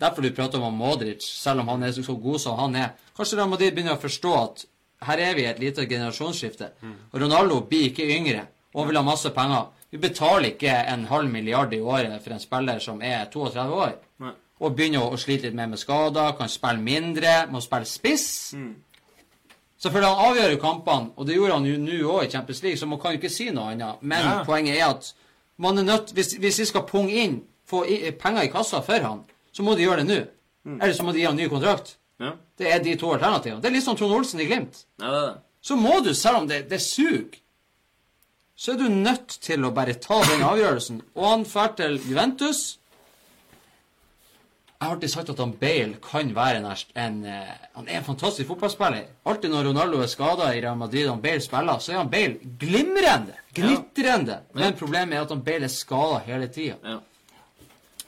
Derfor 0.01 0.23
du 0.23 0.31
prater 0.37 0.63
om 0.63 0.75
Modric, 0.77 1.25
selv 1.25 1.63
om 1.63 1.69
han 1.73 1.83
er 1.87 1.93
så 1.97 2.15
god 2.15 2.41
som 2.43 2.59
han 2.59 2.75
er. 2.77 2.91
Kanskje 3.17 3.39
Real 3.39 3.49
Madrid 3.49 3.75
begynner 3.75 3.97
å 3.97 4.03
forstå 4.03 4.33
at 4.37 4.65
her 5.09 5.23
er 5.25 5.35
vi 5.35 5.43
i 5.47 5.49
et 5.49 5.61
lite 5.63 5.87
generasjonsskifte. 5.89 6.73
Og 7.13 7.21
Ronaldo 7.23 7.63
blir 7.69 7.89
ikke 7.89 8.07
yngre, 8.17 8.45
og 8.75 8.83
han 8.83 8.91
vil 8.91 9.01
ha 9.01 9.05
masse 9.07 9.31
penger. 9.35 9.71
Vi 9.91 9.99
betaler 9.99 10.53
ikke 10.53 10.75
en 10.93 11.07
halv 11.11 11.31
milliard 11.33 11.73
i 11.75 11.81
året 11.81 12.23
for 12.23 12.35
en 12.37 12.43
spiller 12.43 12.79
som 12.79 13.01
er 13.03 13.27
32 13.33 13.75
år. 13.75 13.97
Nei. 14.23 14.35
Og 14.61 14.75
begynner 14.77 15.09
å 15.09 15.17
slite 15.17 15.49
litt 15.49 15.57
mer 15.57 15.71
med 15.73 15.81
skader, 15.81 16.35
kan 16.37 16.51
spille 16.53 16.85
mindre, 16.85 17.47
må 17.51 17.63
spille 17.65 17.89
spiss. 17.89 18.53
Selvfølgelig 19.81 20.11
han 20.17 20.27
avgjør 20.31 20.51
jo 20.55 20.59
kampene, 20.61 21.11
og 21.17 21.27
det 21.27 21.37
gjorde 21.39 21.53
han 21.57 21.67
jo 21.67 21.77
nå 21.81 21.99
òg 22.15 22.25
i 22.27 22.31
Champions 22.31 22.63
League, 22.63 22.77
så 22.79 22.87
man 22.87 22.99
kan 23.01 23.15
jo 23.15 23.19
ikke 23.21 23.31
si 23.33 23.47
noe 23.51 23.71
annet. 23.73 24.03
Men 24.03 24.25
Ja. 24.25 24.45
poenget 24.45 24.77
er 24.79 24.89
at 24.91 25.13
man 25.57 25.79
er 25.79 25.83
nødt, 25.89 26.13
hvis, 26.13 26.35
hvis 26.37 26.59
vi 26.59 26.65
skal 26.69 26.83
punge 26.89 27.13
inn, 27.13 27.43
få 27.67 27.85
i, 27.89 28.11
penger 28.11 28.43
i 28.43 28.51
kassa 28.53 28.81
for 28.83 29.01
han, 29.01 29.23
så 29.53 29.63
må 29.63 29.75
de 29.77 29.83
gjøre 29.87 30.05
det 30.05 30.07
nå. 30.11 30.21
Eller 30.83 30.93
så 30.93 31.03
må 31.07 31.13
de 31.13 31.19
gi 31.23 31.25
han 31.27 31.37
ny 31.37 31.49
kontrakt. 31.49 31.97
Ja. 32.21 32.33
Det 32.59 32.69
er 32.73 32.83
de 32.85 32.97
to 33.01 33.13
alternativene. 33.15 33.63
Det 33.63 33.69
er 33.71 33.73
litt 33.73 33.85
som 33.85 33.97
Trond 33.97 34.13
Olsen 34.13 34.41
i 34.41 34.45
Glimt. 34.47 34.85
ja, 35.01 35.11
det 35.11 35.23
det. 35.29 35.39
Så 35.63 35.77
må 35.77 36.01
du, 36.05 36.15
selv 36.15 36.37
om 36.37 36.47
det, 36.49 36.69
det 36.71 36.81
suger, 36.81 37.37
så 38.57 38.73
er 38.73 38.77
du 38.77 38.89
nødt 38.89 39.29
til 39.41 39.65
å 39.65 39.71
bare 39.73 39.95
ta 39.95 40.21
den 40.25 40.43
avgjørelsen. 40.45 41.01
Og 41.17 41.25
han 41.29 41.45
drar 41.45 41.75
til 41.77 41.99
Juventus. 42.09 42.79
Jeg 44.81 44.89
har 44.89 44.95
alltid 44.95 45.11
sagt 45.13 45.29
at 45.29 45.41
han 45.43 45.51
Bale 45.61 45.99
kan 46.01 46.31
være 46.33 46.63
en, 46.63 46.69
en 46.97 47.17
eh, 47.29 47.49
Han 47.75 47.89
er 47.89 47.99
en 47.99 48.05
fantastisk 48.05 48.49
fotballspiller. 48.49 49.11
Alltid 49.29 49.53
når 49.53 49.67
Ronaldo 49.69 49.99
er 50.01 50.09
skada 50.09 50.47
i 50.55 50.63
Real 50.65 50.79
Madrid 50.81 51.09
og 51.13 51.21
Bale 51.21 51.43
spiller, 51.45 51.83
så 51.85 51.93
er 51.93 51.99
han 51.99 52.09
Bale 52.11 52.55
glimrende. 52.59 53.35
Glitrende. 53.53 54.39
Men 54.57 54.79
problemet 54.79 55.19
er 55.19 55.27
at 55.27 55.35
han 55.35 55.43
Bale 55.45 55.69
er 55.69 55.75
skada 55.75 56.23
hele 56.25 56.49
tida. 56.49 56.79
Ja. 56.81 56.97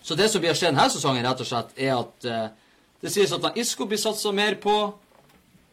Så 0.03 0.17
det 0.17 0.31
som 0.33 0.41
blir 0.41 0.57
skjedd 0.57 0.73
denne 0.73 0.89
sesongen, 0.91 1.29
rett 1.29 1.45
og 1.45 1.51
slett, 1.51 1.77
er 1.77 1.93
at 1.99 2.27
uh, 2.27 2.81
det 3.05 3.13
sies 3.13 3.37
at 3.37 3.45
han 3.45 3.61
Isco 3.61 3.85
blir 3.91 4.01
satsa 4.01 4.33
mer 4.33 4.57
på, 4.63 4.79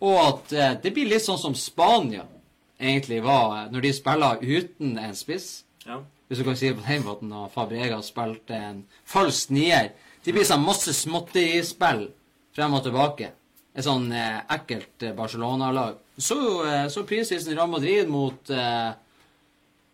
og 0.04 0.20
at 0.26 0.52
uh, 0.52 0.68
det 0.84 0.92
blir 0.94 1.08
litt 1.08 1.24
sånn 1.24 1.40
som 1.40 1.56
Spania 1.56 2.28
egentlig 2.76 3.24
var 3.24 3.56
uh, 3.56 3.64
når 3.72 3.88
de 3.88 3.94
spiller 3.96 4.44
uten 4.44 5.00
en 5.00 5.16
spiss. 5.16 5.64
Ja. 5.88 6.04
Hvis 6.28 6.44
du 6.44 6.46
kan 6.46 6.60
si 6.60 6.70
det 6.70 6.78
på 6.78 6.86
den 6.86 7.08
måten, 7.08 7.32
og 7.34 7.50
Fabregas 7.56 8.12
spilte 8.12 8.60
en 8.68 8.84
falsk 9.08 9.56
nier. 9.56 9.94
De 10.26 10.34
blir 10.36 10.46
sånn 10.48 10.64
masse 10.66 10.94
småtterispill 10.94 12.08
frem 12.56 12.74
og 12.76 12.84
tilbake. 12.86 13.32
Et 13.76 13.86
sånn 13.86 14.10
eh, 14.12 14.40
ekkelt 14.52 15.04
eh, 15.06 15.14
Barcelona-lag. 15.16 16.00
Så 16.20 16.38
eh, 16.68 16.88
så 16.92 17.06
prisvisen 17.08 17.54
Real 17.56 17.70
Madrid 17.72 18.10
mot 18.12 18.50
eh, 18.52 18.90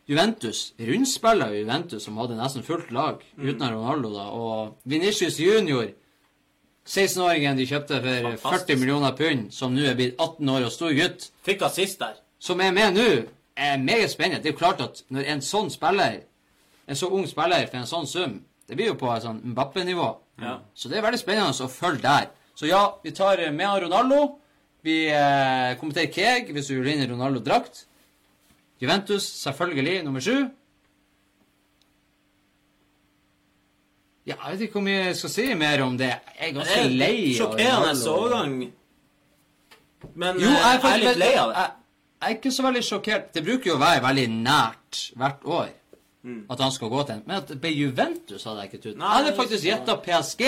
Juventus. 0.09 0.71
Rundspiller 0.79 1.53
Juventus, 1.59 2.03
som 2.05 2.17
hadde 2.21 2.37
nesten 2.39 2.65
fullt 2.65 2.89
lag 2.95 3.21
uten 3.37 3.67
Ronaldo. 3.69 4.11
da, 4.15 4.25
Og 4.33 4.75
Vinicius 4.89 5.37
Junior, 5.41 5.91
16-åringen 6.85 7.57
de 7.57 7.65
kjøpte 7.65 7.97
for 8.01 8.25
Fantastisk. 8.37 8.67
40 8.69 8.79
millioner 8.81 9.15
pund, 9.17 9.47
som 9.53 9.73
nå 9.73 9.85
er 9.89 9.95
blitt 9.97 10.19
18 10.21 10.49
år 10.53 10.67
og 10.67 10.73
stor 10.73 10.93
gutt, 10.93 11.29
Fikk 11.45 11.63
assist 11.65 11.99
der. 11.99 12.19
som 12.39 12.61
er 12.61 12.71
med 12.75 12.93
nå, 12.93 13.07
er 13.57 13.77
meget 13.81 14.11
spennende. 14.11 14.43
Det 14.43 14.51
er 14.51 14.53
jo 14.53 14.59
klart 14.59 14.81
at 14.85 15.01
når 15.09 15.25
en 15.33 15.41
sånn 15.41 15.71
spiller, 15.73 16.19
en 16.87 16.95
så 16.99 17.09
ung 17.09 17.25
spiller 17.27 17.65
for 17.71 17.79
en 17.81 17.89
sånn 17.89 18.05
sum, 18.07 18.35
det 18.67 18.75
blir 18.77 18.89
jo 18.91 18.97
på 18.99 19.11
sånn 19.21 19.41
Mbappe-nivå. 19.53 20.07
Ja. 20.41 20.55
Så 20.73 20.89
det 20.89 20.97
er 20.99 21.05
veldig 21.05 21.21
spennende 21.21 21.65
å 21.65 21.69
følge 21.71 22.01
der. 22.05 22.29
Så 22.57 22.67
ja, 22.69 22.81
vi 23.03 23.11
tar 23.15 23.39
eh, 23.43 23.51
med 23.53 23.83
Ronaldo. 23.85 24.21
Vi 24.85 25.05
eh, 25.13 25.75
kommenterer 25.79 26.11
Keeg 26.13 26.49
hvis 26.55 26.69
du 26.71 26.77
vil 26.79 26.91
inn 26.93 27.03
i 27.05 27.09
Ronaldo-drakt. 27.09 27.85
Juventus, 28.81 29.27
selvfølgelig, 29.43 30.01
nummer 30.05 30.23
sju. 30.23 30.47
Ja, 34.25 34.35
jeg 34.47 34.55
vet 34.55 34.61
ikke 34.65 34.79
hvor 34.79 34.85
mye 34.87 35.01
jeg 35.11 35.17
skal 35.19 35.31
si 35.35 35.43
mer 35.57 35.83
om 35.85 35.97
det. 36.01 36.09
Jeg 36.39 36.49
er 36.49 36.53
ganske 36.57 36.83
lei 36.89 37.15
av 37.29 37.37
sjokkerende 37.37 37.91
Ronaldo. 37.91 38.13
overgang. 38.17 38.55
Men 40.15 40.39
Jo, 40.41 40.49
eh, 40.49 40.55
jeg 40.55 40.65
er, 40.65 40.79
jeg 40.81 40.93
er 40.95 41.03
litt 41.03 41.19
lei 41.21 41.33
av 41.37 41.51
det. 41.53 41.61
Jeg, 41.61 41.71
jeg 42.21 42.31
er 42.31 42.37
ikke 42.39 42.51
så 42.55 42.65
veldig 42.65 42.83
sjokkert. 42.89 43.27
Det 43.35 43.43
bruker 43.45 43.69
jo 43.69 43.75
å 43.77 43.81
være 43.85 44.01
veldig 44.07 44.27
nært 44.33 45.01
hvert 45.21 45.45
år 45.59 45.69
Mm. 46.25 46.39
at 46.49 46.59
han 46.59 46.71
skal 46.73 46.89
gå 46.89 47.03
til 47.05 47.15
en. 47.19 47.23
Men 47.27 47.37
at 47.37 47.51
det 47.51 47.59
ble 47.61 47.69
Juventus, 47.69 48.43
hadde 48.43 48.63
jeg 48.63 48.71
ikke 48.71 48.81
trodd. 48.83 48.97
Jeg 48.97 49.13
hadde 49.13 49.33
faktisk 49.37 49.67
gjetta 49.67 49.95
PSG. 50.07 50.43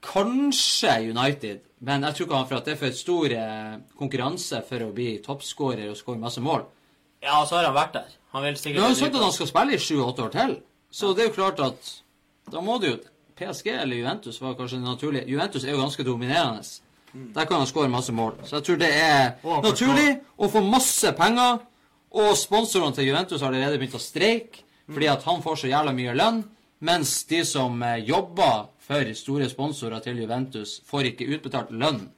Kanskje 0.00 0.92
United. 1.10 1.64
Men 1.80 2.04
jeg 2.06 2.14
tror 2.14 2.26
ikke 2.26 2.36
han 2.38 2.48
for 2.48 2.60
at 2.60 2.68
det 2.68 2.74
er 2.76 2.80
for 2.80 2.96
stor 2.96 3.34
eh, 3.34 3.74
konkurranse 3.98 4.60
for 4.68 4.84
å 4.86 4.92
bli 4.94 5.08
toppskårer 5.24 5.90
og 5.90 5.98
skåre 5.98 6.22
masse 6.22 6.42
mål. 6.44 6.64
Ja, 7.24 7.40
så 7.48 7.58
har 7.58 7.68
han 7.68 7.76
vært 7.76 7.96
der. 7.98 8.12
Han 8.32 8.44
vil 8.46 8.54
Men 8.54 8.60
sikkert 8.62 8.80
han 8.80 8.86
har 8.86 8.94
jo 8.94 9.00
sagt 9.00 9.16
at 9.18 9.24
han 9.26 9.34
skal 9.36 9.50
spille 9.50 9.74
i 9.74 9.82
sju-åtte 9.82 10.26
år 10.28 10.34
til. 10.36 10.54
Så 10.90 11.12
det 11.16 11.24
er 11.24 11.28
jo 11.30 11.36
klart 11.36 11.60
at 11.64 11.90
da 12.50 12.62
må 12.64 12.78
det 12.82 12.92
jo 12.92 13.00
PSG 13.40 13.72
eller 13.72 13.96
Juventus 13.96 14.40
var 14.42 14.54
kanskje 14.54 14.78
det 14.78 14.86
naturlige. 14.86 15.26
Juventus 15.28 15.64
er 15.64 15.74
jo 15.74 15.80
ganske 15.82 16.04
dominerende. 16.04 16.62
Der 17.34 17.44
kan 17.44 17.58
han 17.58 17.66
skåre 17.66 17.90
masse 17.90 18.12
mål. 18.12 18.36
Så 18.44 18.56
jeg 18.60 18.64
tror 18.64 18.76
det 18.76 18.90
er 18.94 19.32
Og 19.42 19.64
naturlig 19.64 20.20
å 20.38 20.48
få 20.48 20.62
masse 20.62 21.12
penger. 21.18 21.58
Og 22.18 22.32
sponsorene 22.38 22.96
til 22.96 23.10
Juventus 23.10 23.42
har 23.42 23.52
allerede 23.52 23.78
begynt 23.78 23.98
å 23.98 24.02
streike 24.02 24.66
fordi 24.90 25.06
at 25.06 25.22
han 25.22 25.42
får 25.44 25.60
så 25.60 25.68
jævla 25.70 25.92
mye 25.94 26.14
lønn. 26.18 26.40
Mens 26.82 27.12
de 27.30 27.44
som 27.46 27.76
eh, 27.86 28.00
jobber 28.08 28.70
for 28.82 29.12
store 29.14 29.46
sponsorer 29.52 30.02
til 30.02 30.18
Juventus, 30.18 30.80
får 30.88 31.12
ikke 31.12 31.28
utbetalt 31.36 31.70
lønn. 31.70 32.08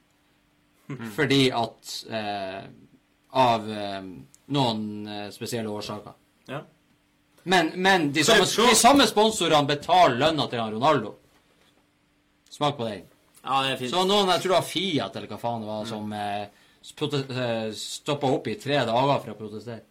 Fordi 1.15 1.43
at 1.55 1.91
eh, 2.09 2.63
Av 3.33 3.69
eh, 3.71 4.01
noen 4.53 5.07
eh, 5.07 5.29
spesielle 5.33 5.69
årsaker. 5.69 6.13
Ja. 6.49 6.59
Men, 7.43 7.71
men 7.75 8.11
de, 8.13 8.23
samme, 8.23 8.45
de 8.45 8.75
samme 8.77 9.07
sponsorene 9.09 9.67
betaler 9.67 10.19
lønna 10.19 10.45
til 10.51 10.61
Ronaldo. 10.75 11.15
Smak 12.53 12.77
på 12.77 12.85
den. 12.87 13.07
ja. 13.43 13.77
Så 13.89 14.03
noen, 14.05 14.29
jeg 14.29 14.43
tror 14.43 14.53
det 14.53 14.59
var 14.59 14.67
Fiat 14.69 15.17
eller 15.17 15.31
hva 15.33 15.39
faen 15.41 15.63
det 15.63 15.71
var, 15.71 15.87
som 15.89 16.13
eh, 16.13 16.43
eh, 16.43 16.62
stoppa 16.83 18.27
opp 18.35 18.47
i 18.51 18.55
tre 18.59 18.81
dager 18.85 19.19
for 19.23 19.31
å 19.33 19.37
protestere. 19.39 19.81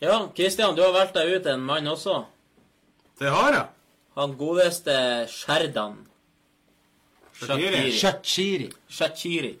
Ja, 0.00 0.28
Kristian, 0.36 0.74
du 0.76 0.82
har 0.82 0.92
valgt 0.96 1.14
deg 1.18 1.34
ut 1.36 1.46
en 1.52 1.60
mann 1.64 1.88
også. 1.90 2.22
Det 3.20 3.28
har 3.32 3.52
jeg. 3.52 3.66
Han 4.16 4.32
godeste 4.40 4.94
Sherdan. 5.28 5.98
Shaqiri. 7.40 7.90
Shachiri. 7.96 8.70
Shachiri. 8.90 9.52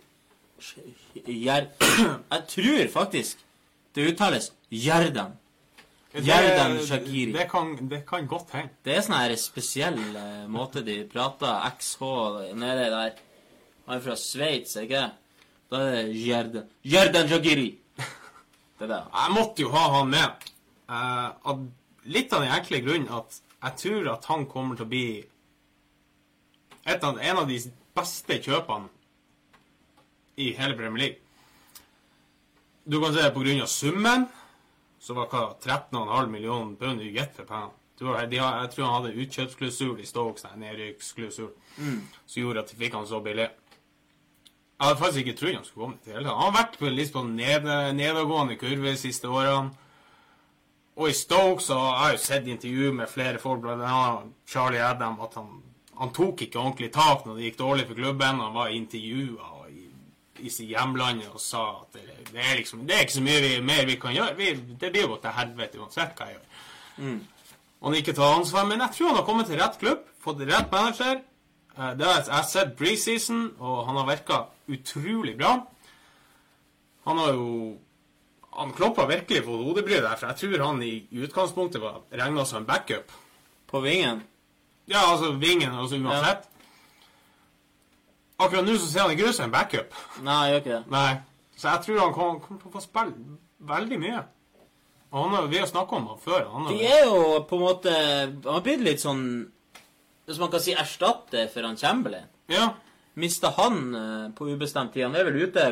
Jeg 1.40 2.42
tror 2.48 2.88
faktisk 2.92 3.38
det 3.96 4.04
uttales 4.12 4.50
Gjerdan. 4.70 5.32
Jerdan 6.14 6.76
Det- 6.76 7.32
Det 7.32 7.46
kan, 7.50 7.88
det 7.88 8.02
kan 8.06 8.26
godt 8.26 8.50
hende. 8.52 8.70
Det 8.84 8.96
er 8.96 9.00
sånn 9.06 9.16
her 9.16 9.34
spesiell 9.36 9.96
eh, 10.16 10.46
måte 10.48 10.82
de 10.84 11.04
prater 11.08 11.70
XH 11.78 12.02
nede 12.54 12.90
der. 12.92 13.14
Han 13.90 13.98
er 13.98 14.02
fra 14.04 14.14
Sveits, 14.14 14.76
ikke? 14.78 15.00
Da 15.66 15.78
er 15.82 16.04
det 16.06 16.14
Gjerdan. 16.14 16.66
Gjerdan 16.86 17.26
Jagiri. 17.26 17.70
Det 18.78 18.86
der. 18.86 19.08
Jeg 19.10 19.32
måtte 19.34 19.64
jo 19.64 19.70
ha 19.74 19.80
han 19.96 20.12
med. 20.12 20.44
Uh, 20.86 21.32
av 21.50 21.64
litt 22.06 22.30
av 22.30 22.44
den 22.44 22.52
enkle 22.54 22.78
grunnen 22.84 23.10
at 23.10 23.40
jeg 23.40 23.74
tror 23.80 24.12
at 24.12 24.28
han 24.30 24.44
kommer 24.46 24.78
til 24.78 24.86
å 24.86 24.90
bli 24.92 25.08
et 26.86 27.02
av, 27.02 27.18
en 27.18 27.40
av 27.42 27.50
de 27.50 27.58
beste 27.98 28.36
kjøpene 28.46 28.86
i 30.38 30.52
hele 30.54 30.78
Premier 30.78 31.02
League. 31.02 31.18
Du 32.86 33.00
kan 33.02 33.10
se 33.16 33.26
på 33.34 33.42
grunn 33.42 33.64
av 33.64 33.72
summen, 33.74 34.28
så 35.02 35.16
var 35.18 35.26
hva 35.34 35.42
13,5 35.66 36.30
millioner 36.30 36.78
pund 36.78 37.02
i 37.02 37.10
gitt 37.10 37.34
for 37.40 37.50
pengene. 37.50 37.74
Jeg 37.98 38.70
tror 38.70 38.86
han 38.86 38.94
hadde 39.02 39.18
utkjøpsklausul 39.26 39.98
i 39.98 40.06
Stoke, 40.08 40.38
sånn 40.38 40.62
mm. 40.62 41.98
som 42.22 42.38
gjorde 42.38 42.62
at 42.62 42.70
de 42.70 42.78
fikk 42.78 42.96
han 42.96 43.10
så 43.10 43.18
billig. 43.26 43.50
Jeg 44.80 44.88
hadde 44.88 45.00
faktisk 45.02 45.26
ikke 45.26 45.36
trodd 45.36 45.56
han 45.58 45.64
skulle 45.66 45.84
komme 45.84 45.98
til 46.00 46.14
hele 46.14 46.24
tatt. 46.24 46.36
Han 46.40 46.46
har 46.46 46.54
vært 46.56 46.76
på 46.80 46.86
en 46.88 46.94
litt 46.96 47.10
sånn 47.12 47.34
ned, 47.36 47.66
nedadgående 47.98 48.54
kurve 48.56 48.94
de 48.94 49.00
siste 49.00 49.28
årene. 49.28 49.74
Og 50.96 51.10
i 51.10 51.16
Stoke 51.16 51.60
så 51.60 51.76
har 51.76 52.10
jeg 52.10 52.16
jo 52.16 52.22
sett 52.24 52.48
intervju 52.48 52.92
med 52.96 53.12
flere 53.12 53.40
folk, 53.42 53.60
bl.a. 53.60 54.00
Charlie 54.48 54.80
Adam, 54.84 55.18
at 55.20 55.36
han, 55.36 55.50
han 56.00 56.12
tok 56.16 56.46
ikke 56.46 56.62
ordentlig 56.62 56.90
tak 56.96 57.26
når 57.26 57.36
det 57.36 57.50
gikk 57.50 57.60
dårlig 57.60 57.86
for 57.90 58.00
klubben. 58.00 58.40
Han 58.40 58.56
var 58.56 58.72
intervjua 58.72 59.68
i, 59.68 59.84
i 60.48 60.52
sitt 60.52 60.72
hjemland 60.72 61.26
og 61.28 61.40
sa 61.44 61.66
at 61.82 62.00
det, 62.00 62.06
det, 62.32 62.40
er 62.40 62.58
liksom, 62.62 62.86
det 62.88 62.96
er 62.96 63.04
ikke 63.04 63.18
så 63.18 63.24
mye 63.28 63.44
vi, 63.44 63.54
mer 63.64 63.84
vi 63.88 64.00
kan 64.00 64.16
gjøre. 64.16 64.36
Vi, 64.40 64.50
det 64.80 64.92
blir 64.94 65.06
jo 65.06 65.20
til 65.20 65.36
helvete 65.42 65.80
uansett 65.80 66.16
hva 66.16 66.30
jeg 66.30 66.38
gjør. 66.38 66.46
Og 67.80 67.88
han 67.90 68.00
ikke 68.00 68.16
tar 68.16 68.38
ansvar. 68.38 68.68
Men 68.72 68.80
jeg 68.86 68.96
tror 68.96 69.12
han 69.12 69.20
har 69.20 69.28
kommet 69.28 69.52
til 69.52 69.60
rett 69.60 69.76
klubb, 69.80 70.08
fått 70.24 70.40
rett 70.48 70.72
manager. 70.72 71.20
Eh, 71.78 71.92
Det 71.96 72.06
er, 72.06 72.16
jeg, 72.26 72.34
har 72.34 72.42
sett 72.48 72.76
preseason, 72.78 73.54
og 73.58 73.86
han 73.86 73.96
har 73.96 74.08
virka 74.08 74.40
utrolig 74.68 75.36
bra. 75.38 75.66
Han 77.06 77.18
har 77.18 77.32
jo 77.32 77.78
Han 78.50 78.72
Klopp 78.74 78.96
har 78.98 79.06
virkelig 79.06 79.44
fått 79.46 79.62
hodebry 79.64 80.00
der, 80.02 80.16
for 80.18 80.26
jeg 80.26 80.36
tror 80.36 80.64
han 80.66 80.82
i 80.82 81.06
utgangspunktet 81.12 81.80
var 81.80 82.00
regna 82.12 82.44
som 82.44 82.58
en 82.58 82.66
backup. 82.66 83.12
På 83.70 83.80
vingen. 83.80 84.22
Ja, 84.90 85.04
altså 85.12 85.32
vingen, 85.38 85.70
altså 85.72 85.96
uansett. 85.96 86.48
Akkurat 88.40 88.64
nå 88.66 88.74
så 88.74 88.88
ser 88.90 89.04
han 89.04 89.14
ikke 89.14 89.28
ut 89.28 89.36
som 89.36 89.44
en 89.46 89.54
backup. 89.54 89.94
Nei, 90.26 90.34
jeg 90.44 90.50
gjør 90.52 90.60
ikke 90.64 90.74
det. 90.74 90.82
Nei. 90.90 91.12
Så 91.56 91.68
jeg 91.68 91.84
tror 91.84 92.00
han 92.00 92.12
kommer, 92.16 92.40
kom 92.40 92.58
til 92.58 92.70
å 92.70 92.74
få 92.74 92.82
spille 92.82 93.38
veldig 93.70 93.98
mye. 94.02 94.20
Og 95.10 95.24
han 95.24 95.34
har, 95.36 95.48
vi 95.50 95.58
har 95.62 95.66
snakka 95.70 95.96
om 95.96 96.06
ham 96.10 96.20
før. 96.22 96.46
Han 96.50 96.66
har, 96.66 96.74
De 96.74 96.86
er 96.86 97.04
jo 97.06 97.40
på 97.48 97.56
en 97.58 97.64
måte 97.64 97.94
Han 97.94 98.54
har 98.54 98.62
blitt 98.66 98.84
litt 98.86 99.02
sånn 99.02 99.24
Hvis 100.30 100.38
man 100.38 100.50
kan 100.52 100.62
si 100.62 100.74
erstatte 100.78 101.48
for 101.50 101.66
han 101.66 101.78
Chamberlain. 101.78 102.28
Ja. 102.46 102.68
Mista 103.18 103.50
han 103.56 103.94
eh, 103.98 104.26
på 104.38 104.46
ubestemt 104.46 104.92
tid? 104.94 105.08
Han 105.08 105.16
er 105.18 105.26
vel 105.26 105.40
ute 105.42 105.64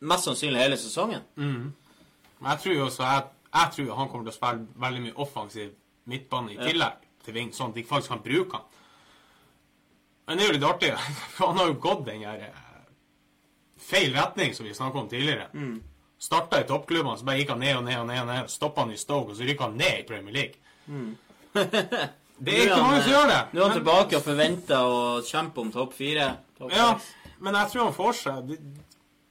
mest 0.00 0.24
sannsynlig 0.24 0.62
hele 0.62 0.78
sesongen. 0.80 1.26
Men 2.38 2.48
jeg 2.54 2.62
tror 2.62 2.86
også 2.86 3.02
jeg, 3.04 3.26
jeg 3.52 3.74
tror 3.74 3.98
han 3.98 4.08
kommer 4.08 4.24
til 4.24 4.32
å 4.32 4.36
spille 4.38 4.80
veldig 4.86 5.02
mye 5.04 5.18
offensiv 5.26 5.74
midtbane 6.08 6.54
i 6.54 6.58
tillegg 6.60 7.04
til 7.26 7.36
Ving, 7.36 7.52
sånn 7.52 7.72
at 7.74 7.78
de 7.78 7.84
faktisk 7.84 8.14
kan 8.14 8.24
bruke 8.24 8.60
han. 8.60 8.66
Men 10.26 10.38
det 10.38 10.44
er 10.44 10.50
jo 10.50 10.56
litt 10.56 10.68
artig, 10.70 10.92
for 11.36 11.52
han 11.52 11.60
har 11.60 11.70
jo 11.70 11.78
gått 11.82 12.04
den 12.08 12.24
der 12.24 12.48
eh, 12.48 12.60
feil 13.92 14.16
retning 14.16 14.56
som 14.56 14.66
vi 14.66 14.74
snakka 14.76 15.04
om 15.04 15.10
tidligere. 15.12 15.50
Mm. 15.52 15.80
Starta 16.16 16.62
i 16.62 16.68
toppklubbene, 16.68 17.18
så 17.20 17.28
bare 17.28 17.42
gikk 17.42 17.52
han 17.52 17.60
ned 17.60 17.76
og 17.76 17.84
ned 17.90 18.00
og 18.00 18.06
ned. 18.08 18.20
og 18.24 18.30
ned. 18.32 18.52
Stoppa 18.52 18.86
han 18.86 18.94
i 18.94 19.00
Stoke, 19.00 19.34
og 19.34 19.36
så 19.36 19.44
rykka 19.44 19.68
han 19.68 19.76
ned 19.76 20.00
i 20.00 20.06
Premier 20.08 20.40
League. 20.40 20.56
det 22.38 22.54
er 22.54 22.66
ikke 22.66 22.82
mange 22.82 23.02
som 23.02 23.12
gjør 23.12 23.28
det. 23.30 23.38
Mm. 23.46 23.52
Nå 23.56 23.60
er 23.62 23.68
han 23.68 23.76
tilbake 23.78 24.16
og 24.16 24.22
forventer 24.26 24.76
å 24.96 25.22
kjempe 25.24 25.60
om 25.60 25.70
topp 25.72 25.92
fire. 25.96 26.26
Top 26.58 26.72
Ja, 26.72 26.98
men 27.40 27.54
jeg 27.54 27.70
tror 27.72 27.84
han 27.84 27.94
får 27.94 28.12
seg 28.22 28.48
de- 28.48 28.58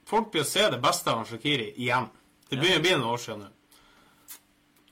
Folk 0.06 0.30
blir 0.32 0.42
å 0.42 0.46
se 0.46 0.70
det 0.70 0.80
beste 0.82 1.10
av 1.10 1.24
Shakiri 1.26 1.72
igjen. 1.76 2.08
Det 2.48 2.58
begynner 2.60 2.78
å 2.78 2.82
bli 2.82 2.90
noen 2.94 3.08
år 3.10 3.18
siden 3.18 3.40
nå. 3.40 3.48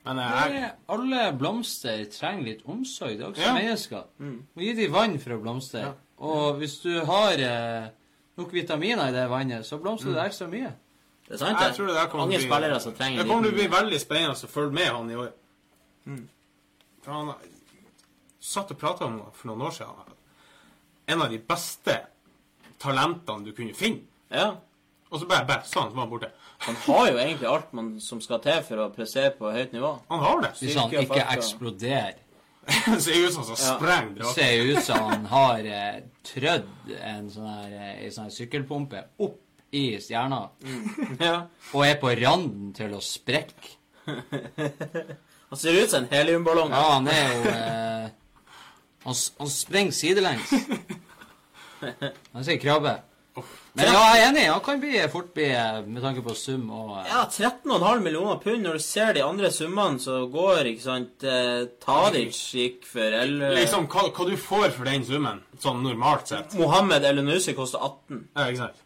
Men 0.04 0.16
jeg, 0.18 0.52
jeg, 0.60 0.70
Alle 0.88 1.20
blomster 1.38 2.04
trenger 2.12 2.44
litt 2.44 2.64
omsorg. 2.66 3.16
Det 3.18 3.22
er 3.24 3.30
også 3.30 3.40
Ja. 3.46 3.52
mennesker. 3.54 4.02
Må 4.20 4.60
gi 4.66 4.72
dem 4.74 4.92
vann 4.92 5.18
for 5.18 5.30
å 5.30 5.40
blomstre. 5.40 5.94
Og 6.18 6.58
hvis 6.58 6.80
du 6.82 7.04
har 7.04 7.32
eh, 7.38 7.86
nok 8.36 8.52
vitaminer 8.52 9.08
i 9.08 9.12
det 9.12 9.28
vannet, 9.30 9.64
så 9.64 9.78
blomstrer 9.80 10.12
det 10.14 10.26
ekstra 10.26 10.48
mye. 10.50 10.72
Det 11.28 11.34
er 11.34 11.38
sant, 11.38 11.58
jeg 11.60 11.74
tror 11.76 11.86
det 11.86 11.94
der 11.94 12.06
kommer 12.10 12.26
Mange 12.26 12.38
bli- 12.38 12.48
spillere 12.50 12.80
som 12.80 12.92
trenger 12.92 13.22
Det 13.22 13.28
kommer 13.30 13.42
til 13.48 13.52
å 13.52 13.56
bli 13.62 13.68
veldig 13.68 14.00
spennende 14.00 14.34
å 14.36 14.50
følge 14.50 14.72
med 14.72 14.88
han 14.92 15.10
i 15.10 15.14
år. 15.14 15.32
For 17.04 17.12
han 17.12 17.34
satt 18.44 18.72
og 18.74 18.78
prata 18.80 19.06
om 19.08 19.20
for 19.32 19.50
noen 19.50 19.64
år 19.68 19.74
siden 19.78 20.14
en 21.06 21.22
av 21.24 21.32
de 21.32 21.38
beste 21.44 21.98
talentene 22.80 23.44
du 23.44 23.52
kunne 23.56 23.74
finne. 23.76 24.04
Ja. 24.32 24.54
Og 25.12 25.20
så 25.20 25.28
bare, 25.30 25.44
bare 25.46 25.66
sånn, 25.68 25.90
så 25.90 25.94
var 25.96 26.06
han 26.06 26.10
borte. 26.10 26.30
Han 26.64 26.76
har 26.86 27.08
jo 27.10 27.18
egentlig 27.20 27.48
alt 27.50 27.72
man, 27.76 27.90
som 28.02 28.20
skal 28.24 28.40
til 28.44 28.62
for 28.66 28.82
å 28.82 28.90
pressere 28.94 29.34
på 29.36 29.52
høyt 29.52 29.74
nivå. 29.76 29.90
Han 30.10 30.22
har 30.24 30.40
det. 30.46 30.52
Hvis 30.58 30.78
han 30.80 30.90
ikke 30.90 31.10
fart 31.12 31.34
eksploderer. 31.36 32.20
Det 32.64 32.96
ser 33.04 33.18
ut 33.26 33.34
som 33.34 33.44
han 33.44 33.58
sprenger 33.60 34.14
Det 34.22 34.30
ser 34.32 34.62
ut 34.70 34.78
som 34.86 35.02
han 35.10 35.26
har 35.28 35.66
eh, 35.68 35.98
trødd 36.24 36.92
en 36.96 37.26
sånn 37.28 37.50
her, 37.50 37.74
eh, 37.98 38.06
sånn 38.14 38.30
her 38.30 38.32
sykkelpumpe 38.38 39.02
opp 39.26 39.40
i 39.76 39.82
stjerna 40.00 40.38
Ja. 41.20 41.34
og 41.74 41.84
er 41.84 41.98
på 42.00 42.14
randen 42.22 42.72
til 42.72 42.94
å 42.96 43.02
sprekke. 43.04 43.74
Han 45.50 45.60
ser 45.60 45.76
ut 45.76 45.90
som 45.92 46.04
en 46.06 46.08
heliumballong. 46.14 46.72
Ja, 46.72 46.84
han 46.94 47.10
er 47.12 47.34
jo 47.34 47.52
eh, 47.52 48.08
han, 49.04 49.14
han 49.38 49.50
sprenger 49.52 49.92
sidelengs. 49.96 50.54
Han 52.32 52.44
sier 52.46 52.56
krabbe. 52.56 52.94
Men 53.74 53.88
ja, 53.90 54.02
jeg 54.14 54.20
er 54.22 54.28
enig. 54.28 54.42
Han 54.46 54.60
kan 54.62 54.78
bli, 54.80 54.92
fort 55.10 55.32
bli, 55.34 55.48
eh, 55.50 55.80
med 55.90 56.04
tanke 56.04 56.22
på 56.24 56.36
sum 56.38 56.68
og 56.70 56.92
eh, 57.00 57.08
Ja, 57.10 57.24
13,5 57.26 58.04
millioner 58.04 58.38
pund. 58.40 58.62
Når 58.62 58.78
du 58.78 58.84
ser 58.84 59.10
de 59.16 59.24
andre 59.26 59.50
summene 59.52 59.98
som 60.00 60.28
går, 60.32 60.70
ikke 60.70 60.84
sant 60.84 61.26
eh, 61.26 61.66
Tadic 61.82 62.38
gikk 62.54 62.86
for 62.86 63.18
11 63.18 63.58
Liksom, 63.58 63.88
hva, 63.90 64.06
hva 64.14 64.28
du 64.30 64.36
får 64.38 64.70
for 64.76 64.86
den 64.88 65.04
summen, 65.08 65.42
sånn 65.60 65.82
normalt 65.82 66.30
sett. 66.30 66.54
Mohammed 66.60 67.04
Elunussi 67.10 67.56
koster 67.58 67.82
18. 67.82 68.22
Ja, 68.30 68.46
ikke 68.46 68.62
sant? 68.62 68.82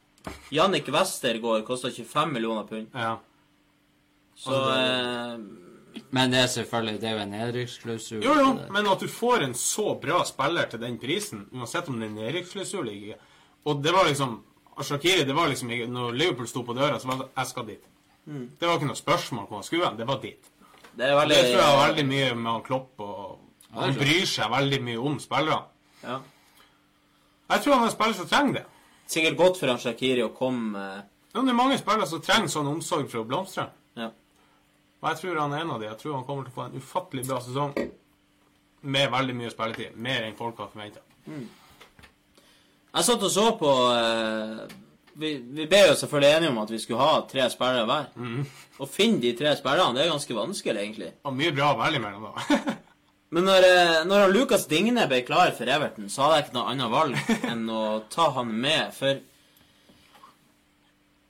Jannik 0.53 0.89
Westergård 0.93 1.63
koster 1.69 1.93
25 1.93 2.33
millioner 2.35 2.65
pund. 2.69 2.89
Ja. 2.97 3.19
Så 4.41 4.57
eh, 4.73 5.37
Men 6.11 6.31
det 6.33 6.39
er 6.43 6.51
selvfølgelig 6.53 7.01
det 7.03 7.09
er 7.09 7.17
jo 7.17 7.23
en 7.25 7.33
nedrykksklausul. 7.35 8.23
Jo, 8.25 8.35
jo, 8.41 8.49
men 8.75 8.87
at 8.91 9.01
du 9.01 9.09
får 9.09 9.45
en 9.47 9.55
så 9.59 9.95
bra 10.01 10.23
spiller 10.29 10.69
til 10.71 10.81
den 10.83 10.99
prisen, 11.03 11.47
uansett 11.53 11.89
om 11.89 11.99
det 12.01 12.09
er 12.09 12.15
nedrykksklausul 12.17 12.85
eller 12.87 12.93
ikke 12.99 13.19
Og 13.69 13.83
det 13.85 13.93
var 13.93 14.07
liksom 14.09 14.39
Shakiri, 14.79 15.25
det 15.27 15.35
var 15.35 15.49
liksom 15.51 15.73
Når 15.93 16.13
Liverpool 16.15 16.47
sto 16.49 16.63
på 16.63 16.75
døra, 16.77 17.01
så 17.01 17.09
var 17.09 17.17
det 17.25 17.29
jeg 17.37 17.47
skal 17.47 17.67
dit. 17.67 17.85
Det 18.29 18.67
var 18.69 18.77
ikke 18.77 18.91
noe 18.91 19.01
spørsmål 19.01 19.47
hvor 19.49 19.57
han 19.59 19.65
skulle 19.67 19.89
hen. 19.89 19.97
Det 19.99 20.07
var 20.07 20.21
dit. 20.23 20.51
det 20.99 21.07
er 21.07 21.15
veldig 21.17 21.37
det 21.37 21.45
tror 21.49 21.63
jeg 21.63 21.71
har 21.73 21.87
veldig 21.89 22.05
mye 22.09 22.35
med 22.35 22.53
han 22.53 22.63
Klopp 22.67 23.01
og 23.01 23.39
Han 23.75 23.95
bryr 23.95 24.27
seg 24.27 24.51
veldig 24.51 24.81
mye 24.83 24.99
om 24.99 25.19
spillerne. 25.21 25.63
ja. 26.03 26.19
Jeg 27.49 27.63
tror 27.65 27.75
han 27.75 27.83
er 27.83 27.89
en 27.89 27.93
spiller 27.95 28.13
som 28.19 28.27
trenger 28.29 28.53
det. 28.59 28.65
Sikkert 29.09 29.37
godt 29.39 29.57
for 29.59 29.71
han 29.73 29.79
Shakiri 29.81 30.21
å 30.27 30.33
komme 30.37 30.79
eh, 30.79 31.05
Ja, 31.35 31.41
det 31.41 31.49
er 31.53 31.57
mange 31.57 31.79
spillere 31.81 32.07
som 32.09 32.21
trenger 32.21 32.49
sånn 32.53 32.69
omsorg 32.69 33.09
for 33.09 33.23
å 33.23 33.29
blomstre. 33.29 33.69
Og 34.99 35.09
jeg 35.13 35.21
tror 35.21 35.41
han 35.43 35.55
er 35.55 35.63
en 35.63 35.71
av 35.77 35.81
de. 35.81 35.87
Jeg 35.91 36.01
tror 36.01 36.17
han 36.17 36.27
kommer 36.27 36.47
til 36.47 36.55
å 36.55 36.59
få 36.59 36.67
en 36.67 36.83
ufattelig 36.83 37.27
bra 37.29 37.39
sesong 37.45 37.77
med 38.89 39.13
veldig 39.15 39.37
mye 39.39 39.53
spilletid. 39.53 39.97
Mer 40.09 40.27
enn 40.27 40.37
folk 40.39 40.59
har 40.63 40.71
forventa. 40.73 41.03
Jeg 41.29 43.07
satt 43.07 43.25
og 43.29 43.31
så 43.31 43.45
på 43.61 43.71
eh, 43.93 44.63
vi, 45.19 45.33
vi 45.55 45.67
ble 45.71 45.85
jo 45.91 45.95
selvfølgelig 45.99 46.35
enige 46.35 46.51
om 46.55 46.61
at 46.63 46.73
vi 46.73 46.81
skulle 46.83 47.05
ha 47.05 47.23
tre 47.31 47.47
spillere 47.53 47.87
hver. 47.89 48.11
Å 48.79 48.91
finne 48.91 49.23
de 49.23 49.33
tre 49.39 49.55
spillerne, 49.59 49.95
det 49.97 50.05
er 50.05 50.13
ganske 50.13 50.37
vanskelig, 50.37 50.83
egentlig. 50.83 51.11
Og 51.27 51.35
mye 51.37 51.55
bra 51.55 51.73
å 51.75 51.81
velge 51.81 52.03
mellom, 52.03 52.29
da. 52.31 52.77
Men 53.35 53.45
når, 53.45 53.65
eh, 53.69 53.97
når 54.09 54.31
Lukas 54.33 54.65
Digne 54.71 55.05
ble 55.11 55.21
klar 55.27 55.51
for 55.57 55.69
Everton, 55.69 56.07
så 56.09 56.25
hadde 56.25 56.39
jeg 56.39 56.47
ikke 56.47 56.57
noe 56.57 56.71
annet 56.73 56.95
valg 56.95 57.19
enn 57.51 57.67
å 57.69 57.83
ta 58.09 58.31
han 58.39 58.55
med, 58.63 58.95
for 58.97 59.19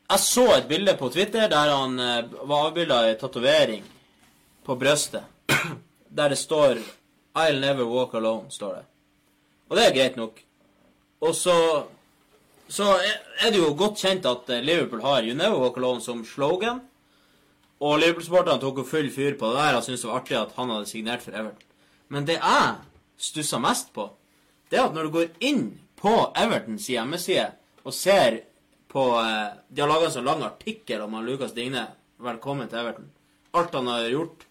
Jeg 0.09 0.21
så 0.25 0.45
et 0.55 0.69
bilde 0.69 0.95
på 0.97 1.11
Twitter 1.13 1.51
der 1.53 1.69
han 1.69 1.99
eh, 2.01 2.31
var 2.49 2.71
avbilda 2.71 3.03
i 3.11 3.17
tatovering 3.21 3.83
på 4.65 4.77
brøstet. 4.81 5.23
Der 6.09 6.29
det 6.29 6.39
står 6.39 6.79
'I'll 7.37 7.61
never 7.61 7.85
walk 7.85 8.15
alone', 8.15 8.51
står 8.51 8.75
det. 8.75 8.85
Og 9.69 9.77
det 9.77 9.85
er 9.87 9.95
greit 9.95 10.17
nok. 10.17 10.41
Og 11.21 11.35
så 11.35 11.85
så 12.69 12.85
er 13.41 13.51
det 13.51 13.59
jo 13.59 13.75
godt 13.77 13.99
kjent 13.99 14.27
at 14.27 14.49
eh, 14.49 14.65
Liverpool 14.65 15.01
har 15.01 15.23
'You 15.23 15.35
never 15.35 15.61
walk 15.61 15.77
alone' 15.77 16.01
som 16.01 16.25
slogan. 16.25 16.81
Og 17.81 17.99
Liverpool-sporterne 17.99 18.61
tok 18.61 18.79
jo 18.79 18.85
full 18.85 19.11
fyr 19.11 19.39
på 19.39 19.47
det 19.47 19.57
der 19.57 19.77
og 19.77 19.85
syntes 19.85 20.01
det 20.01 20.11
var 20.11 20.21
artig 20.21 20.37
at 20.37 20.53
han 20.57 20.71
hadde 20.71 20.87
signert 20.87 21.23
for 21.23 21.31
Everton. 21.31 21.69
Men 22.09 22.27
det 22.27 22.41
jeg 22.41 22.75
stussa 23.19 23.59
mest 23.59 23.93
på, 23.93 24.11
det 24.71 24.79
er 24.79 24.89
at 24.89 24.95
når 24.95 25.03
du 25.03 25.11
går 25.11 25.27
inn 25.41 25.81
på 25.97 26.33
Evertons 26.37 26.87
hjemmeside 26.87 27.51
og 27.85 27.95
ser 27.95 28.41
på 28.89 29.05
eh, 29.21 29.49
De 29.69 29.81
har 29.83 29.91
laga 29.91 30.09
en 30.09 30.15
sånn 30.17 30.29
lang 30.29 30.43
artikkel 30.47 31.03
om 31.05 31.17
han 31.19 31.27
Lukas 31.29 31.55
Digne. 31.57 31.87
Velkommen 32.25 32.71
til 32.71 32.81
Everton. 32.81 33.11
Alt 33.57 33.77
han 33.77 33.91
har 33.91 34.09
gjort 34.11 34.47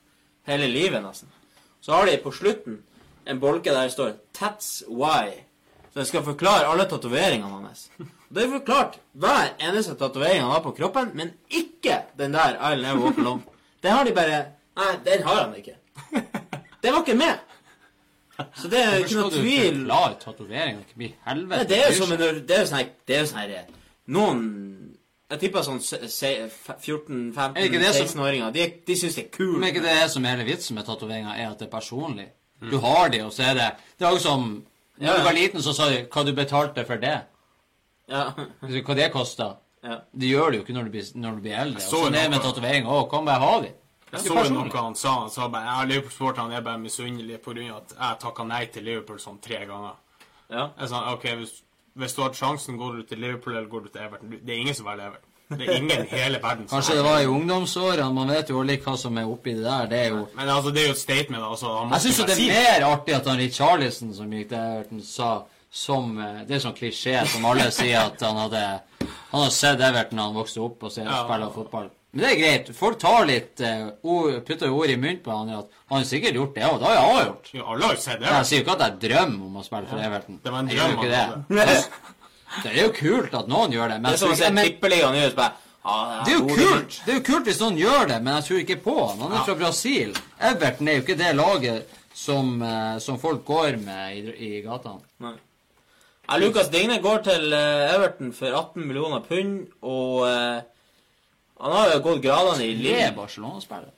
hele 0.47 0.69
livet, 0.71 1.01
nesten. 1.03 1.31
Så 1.81 1.95
har 1.95 2.05
de 2.07 2.17
på 2.21 2.31
slutten 2.35 2.81
en 3.27 3.39
bolke 3.39 3.73
der 3.73 3.89
det 3.89 3.95
står 3.95 4.13
'That's 4.33 4.83
why'. 4.87 5.43
Så 5.93 5.99
jeg 5.99 6.07
skal 6.07 6.23
forklare 6.23 6.67
alle 6.67 6.85
tatoveringene 6.85 7.49
hans. 7.49 7.89
Det 8.29 8.43
er 8.43 8.49
forklart 8.59 8.99
hver 9.13 9.55
eneste 9.59 9.95
tatovering 9.95 10.41
han 10.41 10.51
har 10.51 10.61
på 10.61 10.71
kroppen, 10.71 11.11
men 11.13 11.33
ikke 11.49 12.03
den 12.17 12.33
der 12.33 12.57
'I'll 12.59 12.81
never 12.81 13.03
walk 13.03 13.17
alone'. 13.17 13.41
Den 13.83 13.91
har 13.91 14.03
de 14.03 14.13
bare 14.13 14.45
Nei, 14.77 14.93
den 15.05 15.23
har 15.23 15.43
han 15.43 15.55
ikke. 15.55 15.75
Den 16.83 16.93
var 16.93 16.99
ikke 17.01 17.17
med. 17.17 17.39
Så 18.55 18.67
det 18.69 18.79
er 18.83 18.95
ikke 19.01 19.15
noe 19.15 19.31
tvil. 19.31 19.79
forklare 19.87 20.13
tatoveringer? 20.21 20.83
Det 20.85 20.95
bli 20.95 21.15
helvete. 21.25 21.57
Nei, 21.57 21.67
det 21.67 21.77
er 21.77 21.87
jo 21.89 22.05
som 22.05 22.11
en 22.13 22.19
Det 22.47 23.15
er 23.15 23.19
jo 23.19 23.25
sånn 23.25 23.39
her 23.39 23.65
Er 24.07 24.13
jo 24.13 24.19
Noen 24.19 24.97
Jeg 25.29 25.39
tipper 25.39 25.59
sånn 25.61 25.81
se- 25.81 26.07
se- 26.07 26.27
Er 26.27 26.47
det 26.47 27.65
ikke 27.67 27.79
det 27.79 27.93
som- 27.95 28.07
14-15-16-åringer. 28.07 28.53
De, 28.53 28.67
de 28.87 28.93
syns 28.95 29.15
det 29.15 29.25
er 29.25 29.29
kult. 29.37 29.59
Men 29.59 29.73
ikke 29.73 29.81
det 29.83 29.91
er 30.03 30.07
som 30.07 30.23
er 30.25 30.35
hele 30.37 30.45
vitsen 30.47 30.75
med 30.75 30.85
tatoveringer, 30.85 31.33
er 31.35 31.49
at 31.51 31.59
det 31.59 31.67
er 31.67 31.71
personlig. 31.77 32.29
Du 32.71 32.79
har 32.79 33.09
de, 33.09 33.19
og 33.25 33.31
så 33.33 33.43
er 33.43 33.53
det 33.53 33.75
Det 33.99 34.05
er 34.07 34.11
også 34.11 34.21
som 34.23 34.65
Ja, 34.99 35.07
Når 35.11 35.17
du 35.17 35.23
var 35.23 35.33
liten, 35.33 35.59
så 35.61 35.73
sa 35.75 35.89
de 35.89 36.05
hva 36.05 36.23
du 36.25 36.33
betalte 36.33 36.85
for 36.87 36.95
det. 36.97 37.21
Ja. 38.09 38.31
Hva 38.61 38.95
det 38.95 39.11
kosta. 39.11 39.57
ja. 39.83 39.99
Det 40.17 40.29
gjør 40.31 40.51
du 40.51 40.57
jo 40.57 40.63
ikke 40.63 40.73
når 40.73 40.83
du 40.85 40.89
blir, 40.91 41.03
når 41.15 41.35
du 41.35 41.41
blir 41.41 41.53
eldre. 41.59 41.79
så 41.81 41.97
Og 41.97 42.07
sånn 42.07 42.15
er 42.15 42.23
det 42.23 42.31
med 42.31 42.41
tatoveringer 42.41 42.87
òg. 42.89 43.09
Kan 43.11 43.25
bare 43.25 43.39
ha 43.39 43.59
de. 43.61 43.71
Jeg 44.13 44.21
så 44.21 44.43
jo 44.47 44.53
noe 44.53 44.69
han 44.71 44.95
sa. 44.95 45.19
Han 45.19 45.29
sa 45.29 45.47
bare 45.49 45.65
ja, 45.65 45.83
Liverpool-sporterne 45.85 46.53
er 46.55 46.61
bare 46.61 46.79
misunnelige 46.79 47.37
pga. 47.43 47.77
at 47.77 47.93
jeg 47.99 48.19
takka 48.19 48.43
nei 48.47 48.65
til 48.67 48.83
Liverpool 48.83 49.17
sånn 49.19 49.41
tre 49.41 49.65
ganger. 49.67 49.95
ja. 50.49 50.69
Jeg 50.79 50.89
sa 50.89 51.13
OK, 51.13 51.23
hvis, 51.35 51.61
hvis 51.97 52.13
du 52.15 52.21
hadde 52.23 52.37
sjansen, 52.39 52.77
går 52.77 52.95
du 52.99 53.03
til 53.09 53.19
Liverpool 53.23 53.55
eller 53.55 53.69
går 53.71 53.87
du 53.87 53.89
til 53.89 54.01
Everton? 54.05 54.29
Det 54.37 54.53
er 54.53 54.59
ingen 54.61 54.75
som 54.77 54.85
velger 54.85 55.07
Everton. 55.09 55.23
Det 55.49 55.63
er 55.63 55.77
ingen 55.77 55.91
i 56.03 56.07
hele 56.11 56.39
verden 56.43 56.65
som 56.67 56.75
Kanskje 56.75 56.95
det 56.97 57.03
var 57.05 57.19
i 57.23 57.27
ungdomsårene. 57.31 58.13
Man 58.13 58.27
vet 58.33 58.49
jo 58.51 58.61
litt 58.67 58.83
hva 58.83 58.97
som 58.99 59.15
er 59.17 59.29
oppi 59.31 59.53
det 59.55 59.63
der. 59.63 59.85
Det 59.87 59.99
er 60.05 60.09
jo 60.11 60.25
Men 60.35 60.49
altså, 60.49 60.71
det 60.75 60.81
er 60.81 60.87
jo 60.89 60.95
et 60.97 60.99
statement. 60.99 61.43
altså. 61.43 61.71
Han 61.77 61.93
Jeg 61.95 62.01
syns 62.01 62.17
det 62.27 62.35
si 62.35 62.49
er 62.49 62.57
mer 62.81 62.87
artig 62.89 63.15
at 63.15 63.27
han 63.31 63.37
Richarlison, 63.39 64.13
som 64.13 64.31
gikk 64.35 64.49
til 64.49 64.57
Everton, 64.57 65.01
sa 65.07 65.29
som 65.71 66.17
eh, 66.19 66.41
Det 66.47 66.55
er 66.57 66.59
sånn 66.63 66.75
klisjé 66.75 67.15
som 67.27 67.45
alle 67.45 67.71
sier 67.75 67.99
at 68.07 68.21
han 68.23 68.37
hadde 68.39 68.61
Han 69.31 69.41
har 69.43 69.49
sett 69.51 69.79
Everton 69.83 70.17
da 70.19 70.27
han 70.29 70.35
vokste 70.35 70.61
opp 70.63 70.83
og 70.83 70.91
ser 70.91 71.03
Ja. 71.07 71.23
spiller 71.23 71.49
fotball. 71.55 71.89
Men 72.17 72.23
det 72.23 72.29
er 72.31 72.39
greit. 72.41 72.69
Folk 72.73 72.95
tar 72.97 73.27
litt 73.29 73.61
uh, 73.61 73.91
ord, 74.09 74.39
putter 74.47 74.71
ord 74.73 74.89
i 74.89 74.95
munnen 74.97 75.19
på 75.21 75.35
han. 75.35 75.51
At 75.53 75.75
han 75.91 75.99
har 75.99 76.07
sikkert 76.09 76.39
gjort 76.39 76.55
det, 76.55 76.63
og 76.65 76.79
det 76.81 76.87
har 76.89 76.95
jeg 76.97 77.11
òg 77.11 77.19
gjort. 77.27 77.51
Ja, 77.53 77.65
alle 77.73 77.91
har 77.91 77.99
sett 78.01 78.23
det. 78.23 78.31
Jeg 78.31 78.47
sier 78.49 78.57
jo 78.57 78.65
ikke 78.65 78.73
at 78.73 78.85
jeg 78.87 78.97
drømmer 79.03 79.43
om 79.51 79.59
å 79.61 79.65
spille 79.67 79.91
for 79.91 80.05
Everton. 80.07 80.39
Det 80.41 80.53
var 80.55 80.65
en 80.65 80.71
Jeg 80.73 80.79
gjør 80.79 80.87
drøm 80.87 80.97
ikke 80.97 81.21
han 81.21 81.45
det. 81.53 81.61
hadde. 81.61 82.15
Det 82.63 82.73
er 82.73 82.81
jo 82.81 82.91
kult 82.97 83.37
at 83.37 83.53
noen 83.53 83.77
gjør 83.77 83.93
det, 83.93 83.99
men, 84.01 84.09
Det 84.09 84.17
er 84.17 84.21
som 84.23 84.33
å 84.33 84.39
se 84.39 84.51
Tippeligaen 84.57 85.37
bare 85.37 85.53
ja, 85.87 86.23
det 86.25 86.33
er 86.33 86.39
jo 86.39 86.47
kult. 86.49 86.95
Det 87.05 87.13
er 87.13 87.19
jo 87.21 87.25
kult 87.29 87.45
hvis 87.47 87.59
noen 87.61 87.77
gjør 87.79 88.09
det, 88.09 88.17
men 88.19 88.33
jeg 88.37 88.45
tror 88.47 88.63
ikke 88.63 88.79
på 88.83 88.95
han. 88.97 89.21
Han 89.23 89.35
er 89.37 89.45
fra 89.47 89.55
Brasil. 89.61 90.17
Everton 90.49 90.89
er 90.89 90.97
jo 90.97 91.03
ikke 91.05 91.19
det 91.21 91.29
laget 91.37 91.93
som, 92.17 92.49
eh, 92.61 92.97
som 93.03 93.19
folk 93.21 93.45
går 93.47 93.77
med 93.85 94.17
i, 94.17 94.33
i 94.49 94.49
gatene. 94.65 95.05
Ja, 96.27 96.39
Lukas 96.41 96.71
Digne 96.73 96.97
går 96.99 97.21
til 97.29 97.53
eh, 97.55 97.93
Everton 97.93 98.33
for 98.35 98.51
18 98.51 98.83
millioner 98.83 99.23
pund, 99.23 99.69
og 99.79 100.25
eh, 100.27 100.65
han 101.59 101.73
har 101.73 101.93
jo 101.93 102.03
gått 102.05 102.21
gradene 102.21 102.65
i 102.67 102.91
er 102.93 103.15
Barcelona-spiller. 103.15 103.93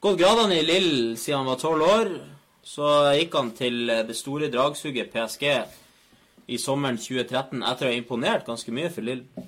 Gått 0.00 0.18
gradene 0.20 0.60
i 0.60 0.64
Lille 0.64 1.16
siden 1.16 1.42
han 1.42 1.50
var 1.50 1.60
12 1.60 1.82
år. 1.82 2.14
Så 2.66 2.86
gikk 3.14 3.34
han 3.38 3.52
til 3.54 3.90
eh, 3.90 4.02
det 4.08 4.16
store 4.18 4.48
dragsuget 4.50 5.12
PSG 5.12 5.44
i 6.50 6.58
sommeren 6.58 6.98
2013 6.98 7.62
etter 7.62 7.86
å 7.86 7.92
ha 7.92 7.94
imponert 7.94 8.46
ganske 8.48 8.72
mye 8.74 8.90
for 8.90 9.06
Lille. 9.06 9.44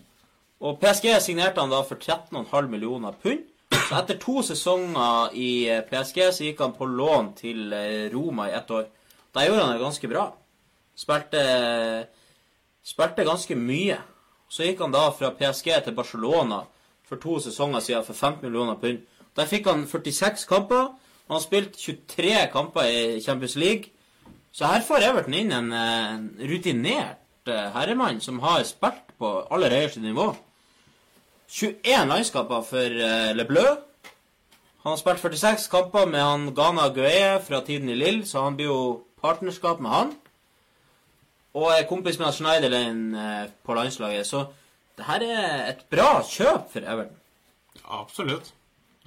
Og 0.63 0.79
PSG 0.83 1.17
signerte 1.23 1.63
han 1.63 1.73
da 1.73 1.83
for 1.87 1.99
13,5 1.99 2.71
millioner 2.71 3.17
pund. 3.23 3.43
Så 3.75 3.97
etter 3.99 4.19
to 4.23 4.43
sesonger 4.47 5.35
i 5.39 5.51
eh, 5.71 5.83
PSG 5.89 6.21
så 6.37 6.47
gikk 6.47 6.63
han 6.63 6.77
på 6.79 6.87
lån 6.87 7.33
til 7.41 7.75
eh, 7.75 8.07
Roma 8.13 8.49
i 8.51 8.55
ett 8.59 8.71
år. 8.71 8.87
Da 9.35 9.45
gjorde 9.45 9.67
han 9.67 9.75
det 9.75 9.83
ganske 9.83 10.11
bra. 10.11 10.29
Spilte, 10.99 11.43
spilte 12.87 13.27
ganske 13.27 13.59
mye. 13.59 13.99
Så 14.49 14.67
gikk 14.67 14.83
han 14.85 14.95
da 14.95 15.09
fra 15.15 15.35
PSG 15.37 15.75
til 15.85 15.97
Barcelona 15.97 16.63
for 17.09 17.17
to 17.17 17.39
sesonger 17.41 17.81
siden 17.81 18.05
for 18.05 18.13
15 18.13 18.45
millioner 18.47 18.75
pund. 18.75 18.99
Der 19.37 19.47
fikk 19.47 19.67
han 19.67 19.87
46 19.87 20.45
kamper 20.49 20.89
Og 21.29 21.35
Han 21.37 21.43
spilte 21.43 21.79
23 21.79 22.49
kamper 22.53 22.83
i 22.83 23.21
Champions 23.21 23.57
League. 23.57 23.85
Så 24.53 24.67
her 24.67 24.81
får 24.81 25.05
Everton 25.11 25.35
inn 25.35 25.53
en 25.53 25.73
rutinert 26.41 27.49
eh, 27.49 27.67
herremann 27.75 28.21
som 28.25 28.41
har 28.41 28.65
spilt 28.65 29.13
på 29.21 29.33
aller 29.53 29.75
høyeste 29.77 30.01
nivå. 30.01 30.31
21 31.49 32.09
landskamper 32.09 32.65
for 32.65 32.97
eh, 33.09 33.35
Le 33.37 33.45
Bleu. 33.45 33.77
Han 34.83 34.95
har 34.95 34.97
spilt 34.97 35.21
46 35.21 35.69
kamper 35.69 36.09
med 36.09 36.21
han 36.21 36.49
Ghana 36.57 36.89
Gueye 36.97 37.37
fra 37.45 37.61
tiden 37.67 37.89
i 37.93 37.99
Lill, 37.99 38.23
så 38.27 38.47
han 38.47 38.57
blir 38.57 38.73
jo 38.73 38.81
partnerskap 39.21 39.81
med 39.85 39.91
han. 39.91 40.15
Og 41.55 41.73
er 41.75 41.89
kompis 41.89 42.19
med 42.19 42.31
han 42.31 42.37
Schneiderlein 42.37 43.15
eh, 43.15 43.51
på 43.65 43.77
landslaget. 43.77 44.27
Så 44.27 44.47
det 44.99 45.07
her 45.09 45.25
er 45.25 45.69
et 45.73 45.83
bra 45.91 46.09
kjøp 46.27 46.69
for 46.75 46.85
Everton. 46.85 47.17
Absolutt. 47.99 48.53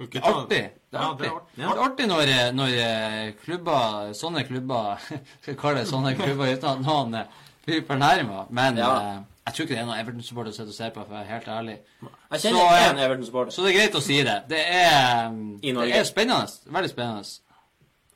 Det 0.02 0.18
er 0.18 0.24
artig. 0.26 0.62
Det 0.90 0.96
er 0.98 1.02
Ja, 1.02 1.08
artig. 1.12 1.28
Ja. 1.28 1.40
Det 1.54 1.66
er 1.76 1.82
artig 1.84 2.06
når, 2.10 2.22
eh, 2.32 2.48
når 2.56 2.72
eh, 2.82 3.32
klubber, 3.44 4.08
sånne 4.18 4.42
klubber 4.48 4.96
Skal 5.42 5.52
vi 5.52 5.58
kalle 5.60 5.82
det 5.84 5.90
sånne 5.92 6.14
klubber 6.18 6.50
uten 6.50 6.70
at 6.72 6.80
noen 6.82 7.14
eh, 7.20 7.36
blir 7.66 7.84
fornærma. 7.86 8.46
Men 8.50 8.80
Ja. 8.80 8.88
eh, 8.96 9.20
jeg 9.46 9.54
tror 9.54 9.64
ikke 9.66 9.74
det 9.74 9.78
er 9.82 9.86
noen 9.86 10.00
Everton-supporter 10.00 10.52
som 10.56 10.72
ser 10.74 10.90
på, 10.94 11.04
for 11.04 11.12
å 11.14 11.18
være 11.20 11.30
helt 11.30 11.48
ærlig. 11.50 11.76
Jeg 12.02 12.40
Så, 12.40 12.48
kjenner 12.48 12.60
så, 12.66 12.90
en 12.90 12.98
Everton-supporter. 13.06 13.52
Så 13.54 13.62
det 13.64 13.72
er 13.72 13.78
greit 13.78 13.96
å 13.98 14.02
si 14.02 14.18
det. 14.26 14.36
Det 14.50 14.60
er, 14.66 15.30
det 15.62 15.96
er 15.98 16.04
spennende. 16.06 16.50
Veldig 16.78 16.90
spennende. 16.92 17.24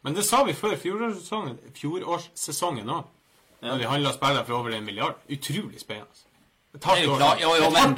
Men 0.06 0.14
det 0.14 0.24
sa 0.26 0.42
vi 0.46 0.54
før 0.54 0.76
fjorårssesongen 0.78 1.56
fjorårssesongen 1.74 2.92
òg. 2.94 3.08
Ja. 3.62 3.72
Da 3.72 3.76
vi 3.80 3.88
handla 3.90 4.12
spillere 4.14 4.44
for 4.46 4.60
over 4.60 4.74
en 4.76 4.84
milliard. 4.86 5.18
Utrolig 5.28 5.80
spennende. 5.82 6.25
Et 6.76 7.04
jo 7.04 7.12
år 7.14 7.18
klart, 7.20 7.40
jo, 7.40 7.54
jo, 7.56 7.70
men, 7.72 7.94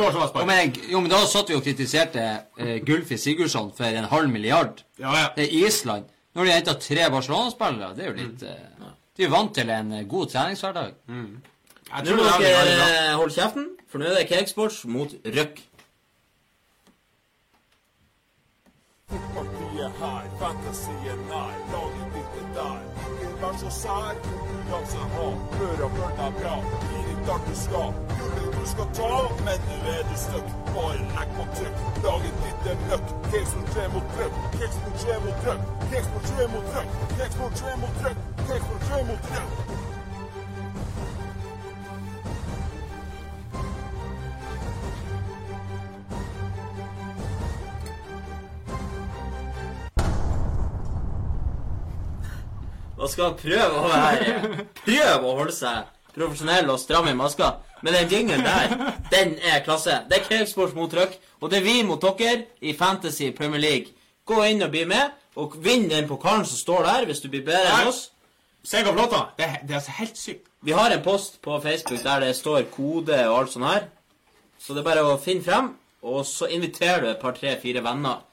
jo, 0.78 1.00
jo, 1.00 1.00
da 1.10 1.18
satt 1.26 1.50
vi 1.50 1.57
og 1.58 1.65
kritiserte 1.66 2.24
eh, 2.58 2.76
Gulfi 2.86 3.18
Sigurdsson 3.18 3.73
for 3.76 3.84
en 3.90 4.07
halv 4.12 4.31
milliard. 4.31 4.84
Ja, 5.00 5.12
ja. 5.18 5.28
Det 5.36 5.47
er 5.48 5.66
Island. 5.66 6.05
Når 6.39 6.44
de 6.44 6.52
henta 6.55 6.74
tre 6.78 7.08
Barcelona-spillere, 7.10 7.94
det 7.97 8.05
er 8.05 8.10
jo 8.12 8.18
litt 8.20 8.42
eh, 8.47 8.90
De 9.18 9.24
er 9.26 9.32
vant 9.32 9.50
til 9.57 9.70
en 9.74 9.92
eh, 9.98 10.05
god 10.07 10.31
treningshverdag. 10.34 10.92
Jeg 11.08 12.05
Nå 12.05 12.05
tror 12.05 12.16
må 12.20 12.28
veldig 12.28 12.52
bra. 12.52 12.86
dere 12.92 13.16
holde 13.16 13.34
kjeften, 13.34 13.66
for 13.89 13.98
nå 14.02 14.10
er 14.10 14.18
det 14.20 14.28
Cakesports 14.31 14.82
mot 14.86 15.15
Røk. 15.24 15.62
Partiet 19.08 19.92
her, 20.02 20.24
fantasien 20.40 21.20
nær, 21.31 21.52
laget 21.73 22.08
ditt 22.15 22.34
er 22.42 22.48
der. 22.58 22.81
Ingen 23.08 23.36
vær 23.40 23.55
så 23.62 23.70
sær, 23.73 24.18
konkurranse 24.26 25.00
ha. 25.15 25.28
Høra 25.57 25.89
bjørna 25.94 26.26
bra, 26.36 26.55
gi 26.82 26.98
ditt 27.07 27.08
der 27.28 27.40
du 27.48 27.55
skal. 27.66 27.90
Hjulet 28.16 28.52
du 28.60 28.65
skal 28.73 28.89
ta, 28.98 29.12
men 29.47 29.58
nå 29.68 29.76
er 29.97 30.05
du 30.10 30.16
stuck. 30.24 30.48
Bare 30.74 31.00
legg 31.16 31.34
på 31.36 31.44
trykk, 31.57 31.76
Dagen 32.05 32.39
ditt 32.44 32.70
er 32.73 32.78
møkk. 32.89 33.10
Keks 33.32 33.50
mot 33.57 33.68
trøkk, 33.74 34.39
keks 34.58 34.76
mot 34.84 34.97
trøkk. 35.42 35.62
Keks 35.90 36.08
mot 36.15 36.24
trøkk, 36.31 36.94
keks 37.18 37.36
mot 37.42 37.52
trøkk. 38.00 38.24
Keks 38.48 38.65
mot 38.70 38.81
tre 38.89 39.02
mot 39.10 39.23
trøkk. 39.28 39.76
Da 52.98 53.07
skal 53.07 53.36
prøve 53.39 53.78
å 53.78 53.86
være 53.92 54.65
Prøve 54.81 55.28
å 55.28 55.36
holde 55.39 55.55
seg 55.55 55.98
profesjonell 56.15 56.70
og 56.70 56.81
stram 56.81 57.09
i 57.09 57.17
maska. 57.17 57.55
Men 57.83 57.95
den 57.95 58.11
jinglen 58.11 58.45
der, 58.45 58.75
den 59.12 59.37
er 59.39 59.62
klasse. 59.65 60.03
Det 60.11 60.19
er 60.19 60.27
Cakesports 60.27 60.75
mot 60.75 60.95
Røk, 60.95 61.15
og 61.41 61.51
det 61.51 61.61
er 61.61 61.67
vi 61.67 61.83
mot 61.87 62.03
dere 62.03 62.45
i 62.61 62.75
Fantasy 62.75 63.31
Premier 63.37 63.61
League. 63.61 63.95
Gå 64.27 64.43
inn 64.45 64.62
og 64.62 64.70
bli 64.75 64.85
med, 64.89 65.15
og 65.39 65.55
vinn 65.62 65.87
den 65.91 66.09
pokalen 66.09 66.47
som 66.47 66.59
står 66.59 66.87
der, 66.87 67.05
hvis 67.07 67.20
du 67.23 67.28
blir 67.31 67.45
bedre 67.47 67.77
enn 67.78 67.91
oss. 67.93 68.09
Se 68.67 68.83
hva 68.83 68.93
flott 68.93 69.15
er. 69.15 69.28
Det. 69.39 69.51
Det 69.62 69.77
er 69.77 69.81
altså 69.81 69.95
helt 70.01 70.19
sykt. 70.19 70.49
Vi 70.67 70.75
har 70.75 70.91
en 70.91 71.03
post 71.03 71.39
på 71.43 71.61
Facebook 71.62 72.03
der 72.03 72.25
det 72.27 72.35
står 72.37 72.67
kode 72.73 73.19
og 73.28 73.37
alt 73.39 73.53
sånt 73.53 73.69
her. 73.69 73.87
Så 74.59 74.75
det 74.75 74.83
er 74.83 74.89
bare 74.89 75.05
å 75.07 75.20
finne 75.23 75.45
frem, 75.47 75.70
og 76.03 76.25
så 76.27 76.49
inviterer 76.51 77.05
du 77.05 77.11
et 77.12 77.23
par, 77.23 77.37
tre, 77.37 77.55
fire 77.62 77.85
venner. 77.85 78.25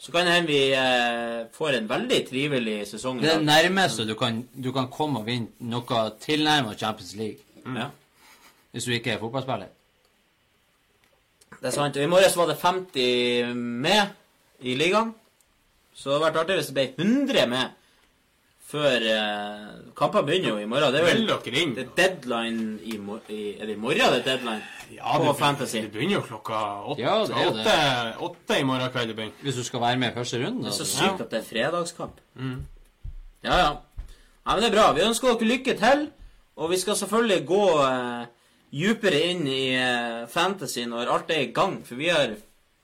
Så 0.00 0.12
kan 0.12 0.24
det 0.24 0.32
hende 0.32 0.48
vi 0.48 0.60
eh, 0.72 1.46
får 1.52 1.76
en 1.76 1.88
veldig 1.88 2.20
trivelig 2.28 2.76
sesong. 2.88 3.18
Det 3.20 3.34
er 3.34 3.42
nærmeste 3.44 4.06
du 4.08 4.14
kan, 4.16 4.38
du 4.56 4.70
kan 4.72 4.88
komme 4.88 5.20
og 5.20 5.26
vinne 5.28 5.52
noe 5.68 6.04
tilnærmet 6.22 6.80
Champions 6.80 7.12
League. 7.18 7.44
Ja. 7.66 7.90
Hvis 8.72 8.86
du 8.88 8.94
ikke 8.96 9.12
er 9.12 9.20
fotballspiller. 9.20 9.68
Det 11.60 11.68
er 11.68 11.74
sant. 11.74 11.98
Og 11.98 12.06
I 12.06 12.08
morges 12.08 12.36
var 12.38 12.48
det 12.48 12.56
50 12.62 13.52
med 13.52 14.16
i 14.64 14.74
ligaen. 14.80 15.12
Så 15.92 16.08
det 16.08 16.16
hadde 16.16 16.24
vært 16.30 16.40
artig 16.44 16.56
hvis 16.60 16.70
det 16.70 16.78
ble 16.78 16.86
100 17.04 17.46
med 17.50 17.76
før 18.70 19.04
eh, 19.10 19.64
Kampene 19.98 20.26
begynner 20.28 20.52
jo 20.54 20.58
i 20.62 20.68
morgen. 20.70 20.92
Det 20.94 21.00
er 21.00 21.06
Meld 21.08 21.26
vel 21.26 21.40
dere 21.44 21.62
inn. 21.62 21.72
det 21.76 21.84
er 21.84 21.90
deadline 21.98 22.78
i, 22.86 22.96
mor 23.02 23.20
i 23.28 23.40
Er 23.58 23.66
det 23.66 23.74
i 23.76 23.80
morgen 23.82 24.14
det 24.14 24.20
er 24.20 24.26
deadline? 24.28 24.62
Ja, 24.94 25.16
på 25.18 25.26
det, 25.28 25.36
Fantasy. 25.38 25.82
det 25.84 25.92
begynner 25.94 26.16
jo 26.18 26.22
klokka 26.26 26.60
åtte. 26.92 27.02
Ja, 27.02 27.16
det 27.26 27.36
er 27.36 27.50
det. 27.50 27.64
åtte, 27.64 27.76
åtte 28.28 28.60
i 28.60 28.66
morgen 28.66 28.90
kveld 28.94 29.12
det 29.12 29.16
begynner. 29.18 29.42
Hvis 29.42 29.58
du 29.60 29.64
skal 29.66 29.80
være 29.84 30.00
med 30.02 30.12
i 30.12 30.16
første 30.18 30.40
runde. 30.44 30.64
Det 30.64 30.72
er 30.72 30.78
så 30.78 30.86
sykt 30.88 31.04
sykt 31.04 31.24
at 31.26 31.30
det 31.34 31.40
er 31.42 31.48
fredagskamp. 31.50 32.18
Ja, 33.44 33.56
ja. 33.58 33.70
Ja, 34.46 34.54
Men 34.54 34.62
det 34.64 34.70
er 34.70 34.76
bra. 34.78 34.86
Vi 34.96 35.04
ønsker 35.06 35.34
dere 35.34 35.50
lykke 35.52 35.76
til. 35.78 36.08
Og 36.60 36.70
vi 36.70 36.76
skal 36.80 36.96
selvfølgelig 36.98 37.46
gå 37.48 37.62
eh, 37.86 38.24
djupere 38.76 39.20
inn 39.30 39.46
i 39.48 39.62
eh, 39.78 40.26
fantasy 40.28 40.82
når 40.88 41.08
alt 41.14 41.30
er 41.32 41.46
i 41.46 41.52
gang. 41.56 41.78
For 41.86 41.96
vi 42.00 42.10
har, 42.12 42.34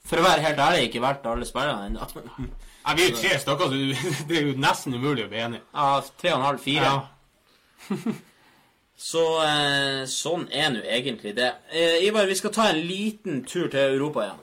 for 0.06 0.22
å 0.22 0.24
være 0.24 0.44
helt 0.46 0.62
ærlig, 0.62 0.86
ikke 0.88 1.02
vært 1.04 1.26
alle 1.28 1.48
spillerne 1.48 1.90
ennå. 1.90 2.46
Ja, 2.86 2.94
vi 2.94 3.02
er 3.02 3.10
jo 3.10 3.16
tre 3.16 3.38
stykker, 3.38 3.68
så 3.70 4.26
det- 4.28 4.36
er 4.38 4.46
jo 4.46 4.54
nesten 4.62 4.94
umulig 4.94 5.24
å 5.24 5.28
bli 5.28 5.38
enige. 5.42 5.62
Ja, 5.74 6.00
tre 6.20 6.32
og 6.32 6.38
en 6.38 6.44
halv, 6.46 6.58
fire. 6.62 6.84
Ja. 6.84 7.00
Så 8.96 9.22
eh, 9.44 10.06
sånn 10.08 10.46
er 10.56 10.70
nå 10.72 10.80
egentlig 10.88 11.34
det. 11.36 11.50
Eh, 11.70 12.06
Ivar, 12.06 12.24
vi 12.26 12.34
skal 12.38 12.52
ta 12.54 12.68
en 12.70 12.78
liten 12.88 13.42
tur 13.44 13.66
til 13.68 13.80
Europa 13.98 14.22
igjen. 14.24 14.40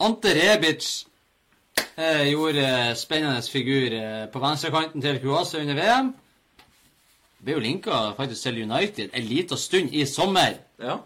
Ante 0.00 0.32
Rebic 0.34 0.86
eh, 1.96 2.22
gjorde 2.30 2.64
eh, 2.66 2.94
spennende 2.96 3.42
figur 3.52 3.92
eh, 3.92 4.24
på 4.32 4.40
venstrekanten 4.42 5.02
til 5.04 5.18
Kroatia 5.22 5.60
under 5.60 5.76
VM. 5.76 6.12
Ble 7.40 7.54
jo 7.56 7.60
linka 7.64 8.00
faktisk 8.18 8.42
til 8.48 8.62
United 8.66 9.14
en 9.16 9.24
liten 9.28 9.58
stund 9.58 9.94
i 9.96 10.04
sommer. 10.06 10.58
Ja. 10.80 10.98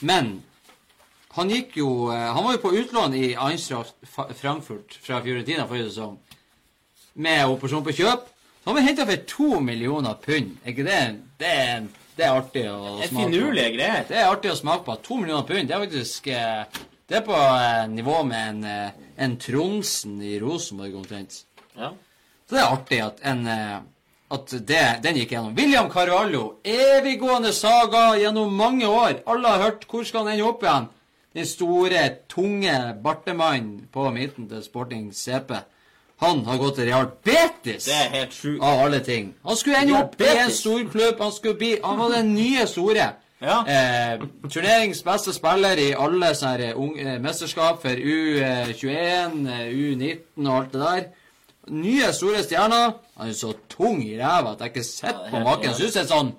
Men 0.00 0.38
han 1.34 1.50
gikk 1.50 1.76
jo 1.80 1.88
eh, 2.14 2.28
Han 2.34 2.44
var 2.46 2.56
jo 2.56 2.62
på 2.62 2.72
utlån 2.78 3.14
i 3.18 3.34
Eintracht 3.34 3.96
Frankfurt 4.38 4.96
fra 5.02 5.20
Fiorentina 5.24 5.66
forrige 5.68 5.90
sesong. 5.90 6.16
Med 7.14 7.44
operasjon 7.46 7.84
på 7.86 7.94
kjøp. 7.94 8.30
Så 8.62 8.70
han 8.70 8.78
ble 8.78 8.86
henta 8.86 9.06
for 9.08 9.26
to 9.28 9.60
millioner 9.60 10.16
pund. 10.22 10.56
Er 10.64 10.72
ikke 10.72 10.86
det 10.88 11.00
Det 11.38 11.50
er, 11.50 11.86
det 12.16 12.24
er 12.24 12.38
artig 12.38 12.64
å 12.70 12.80
smake 12.80 13.10
på. 13.10 13.20
finurlige 13.20 13.70
greier. 13.76 14.04
Det 14.08 14.16
er 14.16 14.30
artig 14.30 14.52
å 14.52 14.58
smake 14.58 14.86
på. 14.86 14.96
To 15.04 15.20
millioner 15.20 15.48
pund, 15.48 15.68
det 15.68 15.76
er 15.76 15.84
faktisk 15.84 16.28
eh, 16.32 16.82
Det 17.04 17.18
er 17.20 17.26
på 17.26 17.36
eh, 17.36 17.86
nivå 17.92 18.22
med 18.24 18.48
en, 18.64 18.92
en 19.26 19.34
Tronsen 19.36 20.16
i 20.24 20.38
Rosenborg 20.40 20.94
omtrent. 21.02 21.42
Ja. 21.76 21.90
Så 22.48 22.56
det 22.56 22.62
er 22.62 22.72
artig 22.72 23.00
at 23.04 23.20
en 23.26 23.42
at 24.32 24.54
det, 24.68 24.84
den 25.04 25.18
gikk 25.20 25.34
gjennom. 25.34 25.54
William 25.56 25.90
Carvalho, 25.92 26.56
eviggående 26.64 27.52
saga 27.52 28.14
gjennom 28.18 28.54
mange 28.56 28.86
år. 28.88 29.20
Alle 29.26 29.48
har 29.48 29.62
hørt 29.62 29.86
hvor 29.90 30.04
skal 30.04 30.24
han 30.24 30.34
ende 30.34 30.48
opp 30.48 30.64
igjen? 30.64 30.88
Den 31.34 31.46
store, 31.46 32.02
tunge 32.30 32.74
bartemannen 33.02 33.88
på 33.92 34.10
midten 34.14 34.48
til 34.48 34.62
Sporting 34.62 35.10
CP. 35.14 35.52
Han 36.22 36.44
har 36.46 36.58
gått 36.58 36.78
til 36.78 36.88
Real 36.88 37.08
Betis! 37.26 37.88
Det 37.88 37.96
er 37.98 38.12
helt 38.14 38.34
sjukt. 38.34 38.62
Av 38.62 38.84
alle 38.86 39.00
ting. 39.04 39.34
Han 39.44 39.58
skulle 39.58 39.82
ende 39.82 39.98
opp 39.98 40.14
i 40.22 40.30
en 40.30 40.54
storklubb. 40.54 41.20
Han 41.20 41.32
skulle 41.34 41.58
bli 41.58 41.72
Han 41.84 41.98
var 41.98 42.14
den 42.14 42.34
nye 42.34 42.66
store. 42.70 43.10
Ja. 43.44 43.58
Eh, 43.68 44.22
turneringens 44.48 45.02
beste 45.04 45.34
spiller 45.34 45.80
i 45.80 45.90
alle 45.98 46.30
sånne 46.38 46.70
unge, 46.80 47.02
eh, 47.02 47.20
mesterskap 47.20 47.82
for 47.82 47.90
U21, 47.90 49.44
eh, 49.50 49.66
U19 49.74 50.48
og 50.48 50.56
alt 50.56 50.72
det 50.72 50.80
der. 50.80 51.04
Nye, 51.72 52.12
store 52.12 52.42
stjerner. 52.44 52.92
Han 53.16 53.30
er 53.30 53.36
så 53.36 53.54
tung 53.72 54.02
i 54.04 54.16
ræva 54.18 54.52
at 54.52 54.60
jeg 54.60 54.72
ikke 54.72 54.82
har 54.82 54.88
sett 54.88 55.14
Ja, 55.14 55.22
er 55.24 55.30
på 55.32 55.40
maken. 55.46 55.76
Syns 55.78 55.96
er 55.96 56.08
sånn 56.10 56.34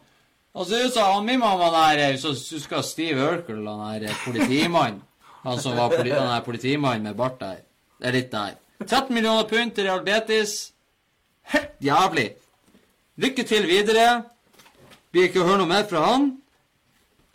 Han 0.56 0.68
så 0.70 0.82
sa 0.94 1.06
han 1.14 1.26
min 1.26 1.42
mamma 1.42 1.72
der 1.74 2.18
så 2.22 2.32
husker 2.36 2.82
Steve 2.86 3.20
Urkel, 3.20 3.66
han 3.68 4.00
der 4.04 4.14
politimannen. 4.24 5.02
Han 5.44 5.60
som 5.60 5.76
var 5.78 5.90
politi, 5.90 6.16
han 6.16 6.32
der 6.32 6.46
politimannen 6.46 7.04
med 7.04 7.18
bart 7.18 7.40
der. 7.40 7.60
Det 8.00 8.08
er 8.08 8.16
litt 8.16 8.32
der. 8.32 8.56
13 8.86 9.14
millioner 9.14 9.44
pund 9.50 9.76
til 9.76 9.90
Real 9.90 10.04
Betis. 10.06 10.72
Helt 11.52 11.76
jævlig. 11.84 12.30
Lykke 13.18 13.44
til 13.44 13.68
videre. 13.68 14.24
Blir 15.12 15.28
ikke 15.28 15.44
å 15.44 15.50
høre 15.50 15.64
noe 15.64 15.74
mer 15.74 15.86
fra 15.90 16.06
han. 16.06 16.32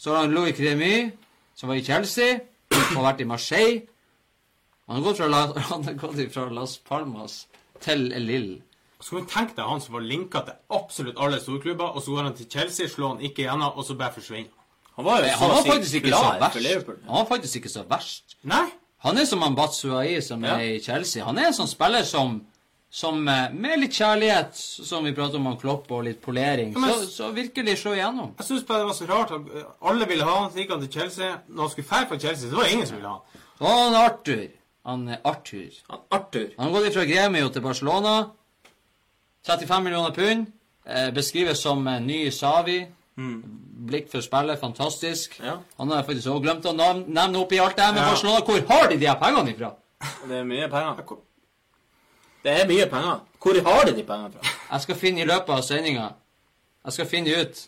Så 0.01 0.15
har 0.15 0.25
han 0.25 0.35
Louis 0.35 0.57
Cremy, 0.57 1.11
som 1.55 1.69
var 1.69 1.77
i 1.77 1.85
Chelsea, 1.85 2.41
og 2.73 2.97
har 2.97 3.07
vært 3.11 3.21
i 3.21 3.29
Marseille. 3.29 3.83
Han 4.89 4.97
har 4.97 5.05
gått 5.05 5.21
fra, 5.21 5.29
La, 5.29 5.47
han 5.75 5.85
har 5.85 6.01
gått 6.01 6.25
fra 6.33 6.49
Las 6.49 6.79
Palmas 6.79 7.43
til 7.81 7.99
Lille. 8.17 8.61
Så 9.01 9.15
kan 9.17 9.25
du 9.25 9.31
tenke 9.33 9.55
deg 9.57 9.65
han 9.65 9.81
som 9.81 9.95
var 9.97 10.03
linka 10.05 10.43
til 10.45 10.55
absolutt 10.77 11.17
alle 11.19 11.39
storklubber, 11.41 11.95
og 11.97 12.03
så 12.05 12.13
går 12.13 12.27
han 12.29 12.35
til 12.37 12.47
Chelsea, 12.53 12.87
slår 12.93 13.15
han 13.15 13.23
ikke 13.25 13.47
igjennom, 13.47 13.73
og 13.81 13.85
så 13.89 13.95
bare 13.97 14.13
forsvinner 14.13 14.51
han. 14.97 15.05
Var 15.07 15.23
jo 15.25 15.31
så 15.31 15.39
Han 15.41 15.51
var 15.55 15.65
faktisk 15.65 15.95
ikke 15.95 16.11
så 16.13 16.31
verst. 16.41 17.01
Han 17.07 17.17
var 17.17 17.25
faktisk 17.31 17.57
ikke 17.57 17.69
så 17.73 17.85
verst. 17.89 18.37
Nei. 18.45 18.67
Han 19.01 19.17
er 19.17 19.25
som 19.25 19.41
han 19.43 19.55
Batsuai 19.57 20.21
som 20.21 20.45
Ja. 20.45 20.59
er 20.59 20.75
i 20.75 20.81
Chelsea. 20.85 21.25
Han 21.25 21.39
er 21.39 21.47
en 21.49 21.55
sånn 21.57 21.71
spiller 21.71 22.05
som, 22.05 22.43
som 22.91 23.23
eh, 23.29 23.49
med 23.55 23.79
litt 23.81 23.93
kjærlighet, 23.97 24.53
som 24.61 25.05
vi 25.05 25.15
prater 25.17 25.37
om 25.41 25.47
han 25.47 25.57
Klopp, 25.57 25.89
og 25.91 26.05
litt 26.05 26.21
polering, 26.21 26.75
men- 26.79 26.93
så, 26.93 27.07
så 27.09 27.31
virkelig 27.33 27.79
slår 27.81 27.97
igjennom. 27.97 28.35
Jeg 28.37 28.47
syns 28.51 28.67
bare 28.69 28.79
det 28.85 28.87
var 28.91 28.99
så 29.01 29.09
rart 29.09 29.31
at 29.39 29.57
eh, 29.57 29.65
alle 29.89 30.07
ville 30.11 30.25
ha 30.29 30.35
han, 30.43 30.51
så 30.53 30.61
gikk 30.61 30.71
han 30.77 30.81
til 30.85 30.93
Chelsea. 31.01 31.39
Når 31.49 31.63
han 31.63 31.71
skulle 31.71 31.89
dra 31.89 32.05
fra 32.13 32.19
Chelsea, 32.19 32.51
så 32.51 32.57
var 32.57 32.65
det 32.65 32.73
ingen 32.77 32.87
som 32.87 32.97
ville 33.01 33.09
ha 33.09 33.17
han. 33.17 33.47
Og 33.61 33.69
han 33.79 33.95
Arthur. 34.05 34.49
Han 34.87 35.09
Arthur. 35.25 35.71
Han 35.89 36.01
Arthur. 36.11 36.51
Han 36.59 36.73
har 36.73 36.81
gått 36.81 36.95
fra 36.95 37.05
Gremio 37.05 37.49
til 37.53 37.63
Barcelona. 37.63 38.15
35 39.47 39.85
millioner 39.85 40.11
pund. 40.17 40.47
Eh, 40.87 41.11
beskrives 41.15 41.59
som 41.63 41.85
ny 42.07 42.31
Savi. 42.31 42.87
Blikk 43.91 44.11
for 44.13 44.21
spillet, 44.25 44.61
fantastisk. 44.61 45.41
Ja. 45.45 45.59
Han 45.79 45.91
har 45.91 46.03
faktisk 46.05 46.27
også 46.29 46.43
glemt 46.45 46.65
å 46.69 46.73
nevne 46.77 47.39
oppi 47.41 47.59
alt 47.61 47.77
det 47.77 47.85
her 47.85 47.93
med 47.93 48.03
Ja. 48.03 48.09
Barcelona. 48.09 48.41
Hvor 48.45 48.61
har 48.69 48.89
de 48.89 48.97
de 49.01 49.07
pengene 49.21 49.51
ifra? 49.55 49.71
Det 50.29 50.37
er 50.39 50.45
mye 50.45 50.69
penger. 50.69 51.17
Det 52.45 52.53
er 52.61 52.67
mye 52.69 52.87
penger. 52.87 53.21
Hvor 53.43 53.61
har 53.65 53.85
de 53.85 53.93
de 53.97 54.03
pengene 54.03 54.33
fra? 54.33 54.41
Jeg 54.73 54.81
skal 54.81 54.97
finne 54.97 55.21
i 55.21 55.25
løpet 55.25 55.49
av 55.55 55.63
sendinga. 55.63 56.09
Jeg 56.85 56.93
skal 56.93 57.07
finne 57.07 57.41
ut. 57.41 57.67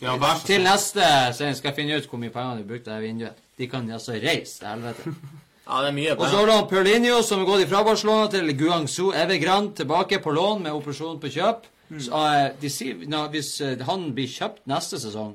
Ja, 0.00 0.16
Til 0.46 0.62
neste 0.62 1.02
sending 1.34 1.56
skal 1.56 1.68
jeg 1.68 1.76
finne 1.76 1.96
ut 1.98 2.06
hvor 2.08 2.18
mye 2.18 2.30
penger 2.32 2.56
de 2.56 2.64
brukte 2.68 2.90
det 2.94 3.02
vinduet. 3.02 3.34
De 3.58 3.66
kan 3.68 3.90
altså 3.90 4.12
reise 4.12 4.58
til 4.58 4.68
helvete. 4.68 5.14
Ja, 5.66 5.82
det 5.84 5.90
er 5.90 5.96
mye 5.96 6.14
Og 6.16 6.24
så 6.26 6.40
har 6.40 6.48
du 6.48 6.70
Paulinho, 6.70 7.20
som 7.22 7.42
har 7.42 7.46
gått 7.46 7.68
fra 7.70 7.82
Barcelona 7.86 8.30
til 8.32 8.50
Guangzhou 8.58 9.12
Evergrande, 9.14 9.74
tilbake 9.82 10.18
på 10.22 10.32
lån 10.34 10.64
med 10.64 10.72
operasjon 10.72 11.20
på 11.20 11.30
kjøp. 11.30 11.68
Så, 11.90 12.10
uh, 12.10 12.50
de 12.62 12.70
nå, 13.10 13.20
hvis 13.34 13.52
uh, 13.60 13.74
han 13.86 14.10
blir 14.14 14.30
kjøpt 14.30 14.66
neste 14.70 14.98
sesong, 15.02 15.34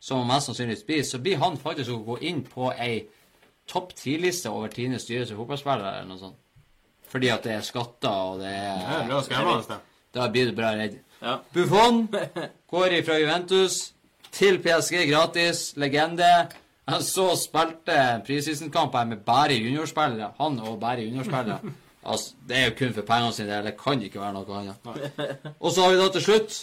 som 0.00 0.22
han 0.22 0.28
mest 0.30 0.50
sannsynligvis 0.50 0.86
blir, 0.88 1.04
så 1.04 1.20
blir 1.20 1.40
han 1.40 1.56
faktisk 1.60 1.92
å 1.94 2.02
gå 2.04 2.18
inn 2.28 2.42
på 2.46 2.70
ei 2.76 3.06
topp 3.66 3.94
ti-liste 3.98 4.52
over 4.52 4.70
tiendes 4.72 5.08
dyreste 5.08 5.36
fotballspillere, 5.38 5.96
eller 6.00 6.10
noe 6.12 6.20
sånt. 6.20 6.38
Fordi 7.10 7.30
at 7.32 7.46
det 7.46 7.56
er 7.56 7.64
skatter, 7.66 8.10
og 8.10 8.40
det 8.42 8.52
Ja, 8.52 9.02
det 9.08 9.16
er 9.16 9.26
skremmende. 9.26 9.62
det. 9.68 9.80
Da 10.14 10.28
blir 10.32 10.50
du 10.50 10.56
bra 10.56 10.72
redd. 10.76 10.98
Ja. 11.22 11.38
Buffon 11.54 12.06
går 12.72 13.00
fra 13.06 13.18
Juventus 13.18 13.92
til 14.32 14.58
PSG 14.62 15.06
gratis. 15.10 15.72
Legende. 15.76 16.48
Han 16.88 17.02
så 17.02 17.32
spilte 17.36 17.96
preseason-kamper 18.26 19.04
med 19.04 19.24
bare 19.26 19.54
juniorspillere. 19.58 20.32
Han 20.38 20.58
og 20.60 20.80
bare 20.80 21.02
juniorspillere. 21.08 21.60
Altså, 22.06 22.34
det 22.48 22.56
er 22.56 22.64
jo 22.68 22.74
kun 22.78 22.92
for 22.94 23.02
pengene 23.02 23.32
sine. 23.34 23.56
Det 23.64 23.72
kan 23.80 24.02
ikke 24.02 24.20
være 24.20 24.32
noe 24.36 24.58
annet. 24.60 24.76
Og 25.64 25.72
så 25.74 25.82
har 25.82 25.90
vi 25.90 25.96
da 25.98 26.04
til 26.14 26.22
slutt, 26.22 26.58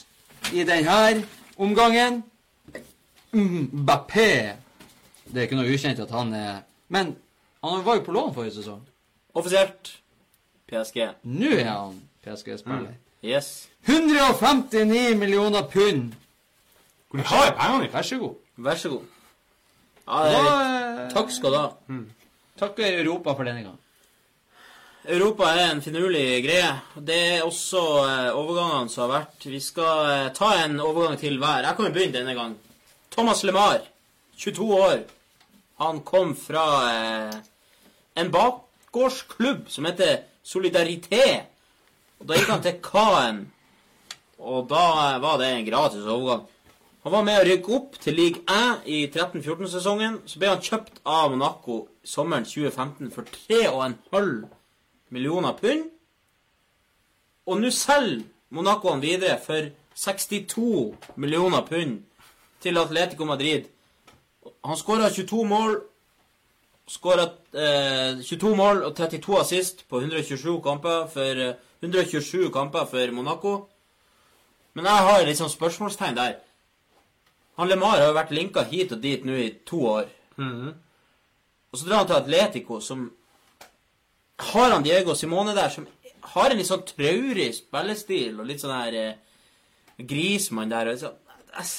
i 0.55 0.63
denne 0.63 1.25
omgangen 1.57 2.21
Mbappé. 3.33 4.53
Det 5.25 5.37
er 5.41 5.41
ikke 5.47 5.57
noe 5.57 5.73
ukjent 5.73 5.99
at 5.99 6.11
han 6.15 6.33
er 6.37 6.61
Men 6.87 7.15
han 7.63 7.85
var 7.85 7.95
jo 7.99 8.05
på 8.05 8.15
lån 8.15 8.33
forrige 8.33 8.55
sesong. 8.55 8.81
Offisielt 9.35 9.91
PSG. 10.71 11.09
Nå 11.23 11.51
er 11.57 11.69
han 11.71 11.99
PSG-spiller. 12.23 12.93
Yes. 13.23 13.69
159 13.87 15.17
millioner 15.19 15.67
pund. 15.67 16.13
Hvor 17.11 17.21
har 17.21 17.45
jeg 17.45 17.55
pengene? 17.59 17.93
Vær 17.93 18.01
så 18.01 18.17
god. 18.17 18.35
Vær 18.57 18.75
så 18.75 18.89
god. 18.89 19.01
Ja, 20.07 20.23
det 20.27 20.35
er, 20.35 20.43
Da, 20.43 21.07
takk 21.13 21.31
skal 21.31 21.53
du 21.53 21.57
ha. 21.57 21.69
Takk 22.59 22.79
Europa 22.79 23.35
for 23.37 23.47
denne 23.47 23.63
gang. 23.63 23.79
Europa 25.03 25.49
er 25.51 25.71
en 25.71 25.81
finurlig 25.83 26.43
greie. 26.45 26.69
Det 26.95 27.17
er 27.37 27.43
også 27.43 27.79
eh, 28.07 28.29
overgangene 28.39 28.91
som 28.91 29.03
har 29.03 29.11
vært. 29.17 29.47
Vi 29.51 29.59
skal 29.59 30.03
eh, 30.11 30.29
ta 30.35 30.53
en 30.63 30.77
overgang 30.79 31.17
til 31.19 31.39
hver. 31.41 31.65
Jeg 31.67 31.75
kan 31.75 31.89
jo 31.89 31.95
begynne 31.95 32.15
denne 32.21 32.35
gang. 32.37 32.53
Thomas 33.11 33.43
LeMar, 33.43 33.81
22 34.39 34.69
år. 34.77 35.01
Han 35.83 35.99
kom 36.07 36.31
fra 36.39 36.67
eh, 36.93 37.35
en 38.15 38.31
bakgårdsklubb 38.31 39.67
som 39.73 39.89
heter 39.89 40.23
Solidarité. 40.45 41.25
Og 42.21 42.29
Da 42.29 42.39
gikk 42.39 42.53
han 42.53 42.63
til 42.63 42.79
Caen. 42.83 43.43
Og 44.39 44.69
da 44.71 44.85
eh, 45.09 45.19
var 45.23 45.39
det 45.41 45.51
en 45.51 45.67
gratis 45.67 46.07
overgang. 46.07 46.47
Han 47.03 47.11
var 47.11 47.23
med 47.27 47.41
å 47.41 47.43
rykke 47.43 47.71
opp 47.75 47.97
til 47.99 48.15
league 48.15 48.41
1 48.47 48.85
i 48.87 49.01
13-14-sesongen. 49.11 50.21
Så 50.23 50.39
ble 50.39 50.53
han 50.53 50.61
kjøpt 50.63 51.01
av 51.03 51.33
Monaco 51.33 51.81
sommeren 52.07 52.45
2015 52.47 53.09
for 53.11 53.27
3,5 53.27 54.29
millioner 55.11 55.57
pund. 55.57 55.89
Og 57.43 57.59
nå 57.59 57.71
selger 57.75 58.23
Monaco 58.55 58.93
han 58.93 59.03
videre 59.03 59.35
for 59.43 59.67
62 59.99 60.93
millioner 61.19 61.65
pund 61.67 61.97
til 62.63 62.79
Atletico 62.79 63.27
Madrid. 63.27 63.67
Han 64.63 64.79
skåra 64.79 65.11
22 65.11 65.43
mål. 65.49 65.75
Skåra 66.87 67.27
eh, 67.51 68.23
22 68.23 68.55
mål 68.55 68.81
og 68.87 68.95
32 68.95 69.37
assist 69.41 69.83
på 69.91 69.99
127 69.99 70.61
kamper 70.63 71.11
for, 71.11 71.43
eh, 71.49 71.59
127 71.83 72.47
kamper 72.55 72.87
for 72.87 73.11
Monaco. 73.11 73.53
Men 74.73 74.87
jeg 74.87 75.07
har 75.11 75.35
sånn 75.35 75.51
spørsmålstegn 75.51 76.15
der. 76.15 76.39
Han 77.59 77.69
LeMar 77.69 77.99
har 77.99 78.07
jo 78.07 78.15
vært 78.17 78.31
linka 78.33 78.63
hit 78.65 78.91
og 78.95 79.01
dit 79.03 79.25
nå 79.25 79.35
i 79.37 79.49
to 79.67 79.83
år. 79.91 80.07
Og 81.73 81.79
så 81.79 81.85
drar 81.87 82.01
han 82.01 82.07
til 82.09 82.19
Atletico, 82.19 82.79
som 82.81 83.07
har 84.53 84.71
han 84.73 84.83
Diego 84.85 85.15
Simone 85.15 85.53
der, 85.57 85.69
som 85.73 85.87
har 86.33 86.49
en 86.49 86.57
litt 86.57 86.69
sånn 86.69 86.85
traurig 86.87 87.49
spillestil, 87.57 88.39
og 88.39 88.47
litt 88.49 88.61
sånn 88.61 88.73
her 88.75 88.97
eh, 88.97 89.15
Grismann 89.97 90.71
der. 90.71 90.91
Og 90.93 91.01
så, 91.01 91.11
ass, 91.59 91.73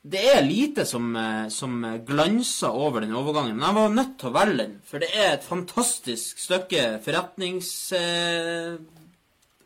det 0.00 0.22
er 0.32 0.44
lite 0.46 0.86
som, 0.88 1.10
eh, 1.16 1.48
som 1.52 1.80
glanser 2.08 2.72
over 2.72 3.04
den 3.04 3.16
overgangen, 3.16 3.56
men 3.58 3.66
jeg 3.68 3.78
var 3.80 3.96
nødt 3.96 4.14
til 4.20 4.30
å 4.30 4.36
velge 4.36 4.60
den, 4.62 4.76
for 4.88 5.04
det 5.04 5.10
er 5.12 5.34
et 5.34 5.44
fantastisk 5.46 6.40
stykke 6.40 6.86
forretnings... 7.04 7.72
Eh, 7.96 8.78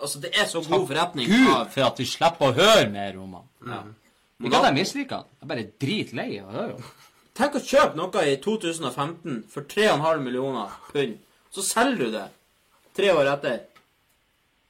altså, 0.00 0.22
det 0.24 0.32
er 0.34 0.48
så 0.50 0.64
god 0.66 0.88
forretning 0.90 1.30
Gud, 1.30 1.52
for 1.74 1.86
at 1.86 2.02
vi 2.02 2.08
slipper 2.10 2.50
å 2.50 2.56
høre 2.58 2.88
mer 2.90 3.20
om 3.22 3.38
han. 3.38 3.52
ja. 3.70 3.84
Ikke 4.42 4.56
at 4.58 4.64
jeg 4.70 4.74
misliker 4.80 5.16
han. 5.20 5.24
Jeg 5.38 5.42
er 5.46 5.52
bare 5.52 5.66
dritlei 5.80 6.30
av 6.42 6.52
det. 6.52 6.64
jo. 6.70 6.82
Tenk 7.34 7.54
å 7.58 7.62
kjøpe 7.66 7.96
noe 7.98 8.24
i 8.30 8.36
2015 8.42 9.44
for 9.50 9.62
3,5 9.62 10.20
millioner 10.22 10.70
pund. 10.92 11.16
Så 11.54 11.62
selger 11.62 11.98
du 11.98 12.10
det 12.14 12.26
tre 12.94 13.10
år 13.14 13.30
etter 13.34 13.60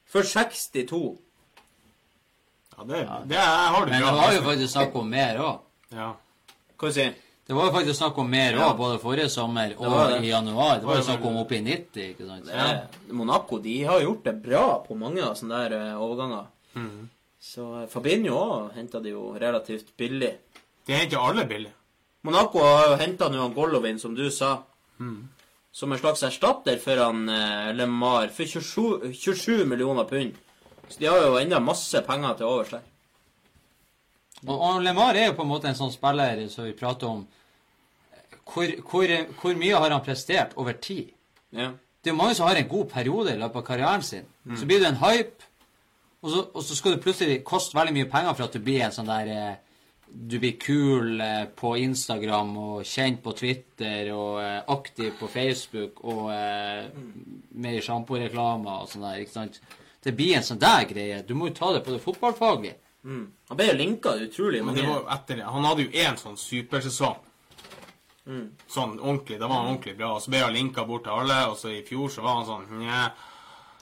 for 0.08 0.22
62. 0.22 1.16
Ja, 2.76 2.84
det, 2.84 3.00
det 3.30 3.36
har 3.38 3.84
du 3.86 3.90
Men 3.92 4.00
bra. 4.02 4.10
det 4.10 4.18
var 4.20 4.32
jo 4.34 4.42
faktisk 4.42 4.72
snakk 4.72 4.96
om 4.98 5.10
mer 5.10 5.38
òg. 5.38 5.60
Ja. 5.94 6.08
Hva 6.80 6.90
sier 6.92 7.12
du? 7.12 7.20
Det 7.44 7.52
var 7.52 7.66
jo 7.68 7.72
faktisk 7.74 7.98
snakk 8.00 8.18
om 8.18 8.30
mer 8.32 8.54
òg, 8.56 8.60
Ja. 8.64 8.74
både 8.74 8.98
forrige 9.02 9.28
sommer 9.30 9.74
og 9.76 9.84
det 9.84 10.04
det. 10.14 10.20
i 10.24 10.30
januar. 10.30 10.78
Det 10.80 10.86
var 10.88 10.96
jo 10.96 11.02
snakk 11.02 11.24
om 11.28 11.36
oppi 11.36 11.58
i 11.58 11.64
90, 11.66 12.06
ikke 12.14 12.26
sant? 12.26 12.48
Ja. 12.48 12.86
Monaco 13.12 13.58
de 13.60 13.82
har 13.84 14.00
gjort 14.00 14.24
det 14.24 14.34
bra 14.42 14.62
på 14.86 14.96
mange 14.96 15.20
av 15.22 15.34
sånne 15.36 15.58
der 15.68 15.76
eh, 15.76 16.00
overganger. 16.00 16.46
Så 17.44 17.64
eh, 17.82 17.88
Fabinho 17.92 18.36
òg 18.40 18.76
henta 18.78 19.00
de 19.04 19.12
jo 19.12 19.32
relativt 19.40 19.92
billig. 20.00 20.32
De 20.86 20.96
er 20.96 21.06
ikke 21.08 21.20
alle 21.20 21.44
billige. 21.48 21.74
Monaco 22.24 22.62
har 22.64 22.86
jo 22.88 23.00
henta 23.02 23.28
nå 23.28 23.50
Golovin, 23.52 23.98
som 24.00 24.14
du 24.16 24.30
sa, 24.32 24.54
som 25.74 25.92
en 25.92 26.00
slags 26.00 26.22
erstatter 26.24 26.78
for 26.80 27.02
han 27.02 27.28
eh, 27.28 27.74
LeMar 27.76 28.30
for 28.32 28.48
27, 28.48 29.12
27 29.12 29.66
millioner 29.68 30.08
pund. 30.08 30.32
Så 30.88 31.00
de 31.00 31.08
har 31.10 31.20
jo 31.20 31.36
enda 31.40 31.60
masse 31.60 32.00
penger 32.06 32.38
til 32.38 32.48
overs 32.48 32.72
der. 32.72 32.84
Og, 34.46 34.54
og 34.56 34.82
LeMar 34.84 35.16
er 35.16 35.30
jo 35.30 35.36
på 35.38 35.44
en 35.44 35.52
måte 35.52 35.68
en 35.68 35.76
sånn 35.76 35.92
spiller 35.92 36.40
som 36.52 36.68
vi 36.68 36.76
prater 36.76 37.08
om 37.08 37.24
hvor, 38.44 38.72
hvor, 38.90 39.12
hvor 39.40 39.56
mye 39.56 39.76
har 39.80 39.92
han 39.92 40.04
prestert 40.04 40.56
over 40.60 40.76
tid? 40.76 41.12
Ja. 41.52 41.70
Det 42.04 42.10
er 42.10 42.12
jo 42.12 42.20
mange 42.20 42.36
som 42.36 42.48
har 42.48 42.60
en 42.60 42.68
god 42.68 42.90
periode 42.92 43.32
i 43.32 43.40
løpet 43.40 43.60
av 43.60 43.64
karrieren 43.64 44.02
sin. 44.04 44.26
Så 44.52 44.66
blir 44.68 44.82
det 44.82 44.90
en 44.90 45.00
hype, 45.00 45.48
og 46.24 46.30
så, 46.32 46.40
og 46.56 46.64
så 46.64 46.76
skal 46.76 46.94
det 46.94 47.04
plutselig 47.04 47.42
koste 47.44 47.76
veldig 47.76 47.92
mye 47.98 48.08
penger 48.08 48.32
for 48.32 48.46
at 48.46 48.56
du 48.56 48.64
blir 48.64 48.86
en 48.86 48.94
sånn 48.94 49.10
der 49.10 49.30
eh, 49.34 49.54
Du 50.14 50.38
blir 50.38 50.54
kul 50.62 51.20
eh, 51.20 51.44
på 51.58 51.74
Instagram 51.76 52.52
og 52.60 52.86
kjent 52.86 53.20
på 53.24 53.34
Twitter 53.36 54.08
og 54.14 54.38
eh, 54.40 54.60
aktiv 54.72 55.12
på 55.18 55.28
Facebook 55.28 56.00
og 56.04 56.30
med 56.30 57.76
i 57.76 57.82
sjamporeklamer 57.84 58.84
og 58.84 58.88
sånn 58.92 59.04
der, 59.04 59.20
ikke 59.20 59.36
sant? 59.36 59.60
Det 60.04 60.14
blir 60.16 60.38
en 60.38 60.46
sånn 60.46 60.60
der 60.60 60.88
greie. 60.88 61.20
Du 61.26 61.34
må 61.36 61.48
jo 61.48 61.58
ta 61.58 61.72
det 61.74 61.84
på 61.84 61.92
det 61.92 62.00
fotballfaglige. 62.04 62.78
Mm. 63.04 63.26
Han 63.50 63.58
ble 63.58 63.68
jo 63.68 63.76
linka 63.76 64.14
utrolig 64.16 64.62
mange 64.64 64.80
det 64.80 64.88
var 64.88 65.02
jo 65.02 65.12
etter 65.12 65.40
det. 65.40 65.46
Han 65.56 65.68
hadde 65.68 65.86
jo 65.86 66.04
én 66.04 66.18
sånn 66.20 66.40
supersesong. 66.40 67.20
Sånn 68.24 68.96
ordentlig. 69.00 69.38
Da 69.40 69.48
var 69.48 69.60
han 69.60 69.74
ordentlig 69.74 69.96
bra. 69.98 70.14
Og 70.16 70.24
så 70.24 70.32
ble 70.32 70.44
han 70.44 70.56
linka 70.56 70.84
bort 70.88 71.04
til 71.04 71.16
alle, 71.16 71.38
og 71.50 71.56
så 71.60 71.72
i 71.72 71.82
fjor 71.84 72.12
så 72.12 72.24
var 72.24 72.40
han 72.40 72.48
sånn 72.48 72.80
Nja. 72.80 73.06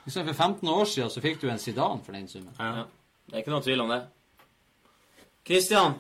Liksom 0.04 0.26
For 0.26 0.34
15 0.34 0.68
år 0.68 0.84
siden 0.84 1.10
så 1.10 1.20
fikk 1.20 1.40
du 1.40 1.48
en 1.50 1.58
Zidane 1.58 2.02
for 2.04 2.12
den 2.12 2.28
summen. 2.28 2.54
Ja. 2.58 2.70
Ja. 2.76 2.84
Det 3.26 3.34
er 3.36 3.44
ikke 3.44 3.54
noe 3.54 3.62
tvil 3.62 3.80
om 3.84 3.88
det. 3.92 4.00
Christian 5.46 5.94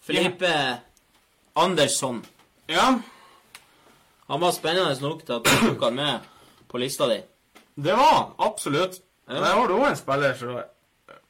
Felipe 0.00 0.52
Andersson. 1.54 2.24
ja. 2.68 3.00
Han 4.26 4.40
var 4.40 4.52
spennende 4.56 4.96
nok 5.00 5.26
til 5.26 5.32
at 5.32 5.44
du 5.44 5.50
tok 5.68 5.82
han 5.84 5.94
med 5.94 6.20
på 6.68 6.78
lista 6.80 7.06
di. 7.08 7.18
Det 7.76 7.92
var. 7.92 8.32
Absolutt. 8.38 9.02
Ja. 9.28 9.34
Der 9.34 9.56
var 9.56 9.68
du 9.68 9.74
òg 9.74 9.90
en 9.90 9.96
spiller 9.96 10.34
som 10.34 10.62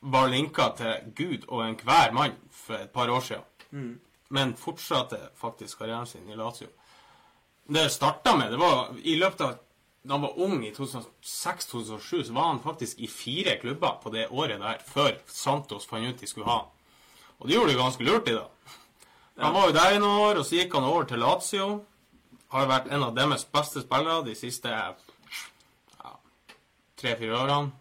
var 0.00 0.28
linka 0.28 0.68
til 0.76 1.12
Gud 1.16 1.48
og 1.48 1.64
enhver 1.66 2.12
mann 2.12 2.36
for 2.50 2.74
et 2.74 2.90
par 2.90 3.10
år 3.10 3.20
siden. 3.20 3.42
Mm. 3.70 4.00
Men 4.30 4.54
fortsatte 4.56 5.18
faktisk 5.34 5.78
karrieren 5.78 6.06
sin 6.06 6.30
i 6.30 6.36
Lazio. 6.36 6.68
Det 7.66 7.90
starta 7.90 8.36
med 8.36 8.50
det 8.52 8.58
var 8.60 8.94
I 9.02 9.16
løpet 9.16 9.40
av 9.40 9.58
da 10.04 10.14
han 10.14 10.22
var 10.22 10.38
ung 10.38 10.64
i 10.66 10.72
2006-2007, 10.72 12.24
så 12.24 12.32
var 12.32 12.50
han 12.50 12.60
faktisk 12.60 12.98
i 12.98 13.08
fire 13.08 13.56
klubber 13.60 13.96
på 14.02 14.10
det 14.12 14.26
året 14.28 14.60
der, 14.60 14.82
før 14.84 15.16
Santos 15.26 15.88
fant 15.88 16.04
ut 16.04 16.20
de 16.20 16.28
skulle 16.28 16.48
ha. 16.50 16.66
Og 17.40 17.48
de 17.48 17.56
gjorde 17.56 17.72
det 17.72 17.80
ganske 17.80 18.04
lurt 18.04 18.28
i 18.28 18.36
da. 18.36 18.44
Han 19.40 19.56
var 19.56 19.70
jo 19.70 19.74
der 19.74 19.96
i 19.96 20.02
noen 20.02 20.20
år, 20.26 20.38
og 20.38 20.46
så 20.46 20.60
gikk 20.60 20.76
han 20.76 20.86
over 20.86 21.08
til 21.08 21.24
Lazio. 21.24 21.68
Har 22.52 22.68
vært 22.70 22.92
en 22.92 23.02
av 23.08 23.16
deres 23.16 23.46
beste 23.48 23.80
spillere 23.82 24.20
de 24.28 24.36
siste 24.38 24.70
ja, 24.70 26.12
tre-fire 27.00 27.40
årene. 27.40 27.72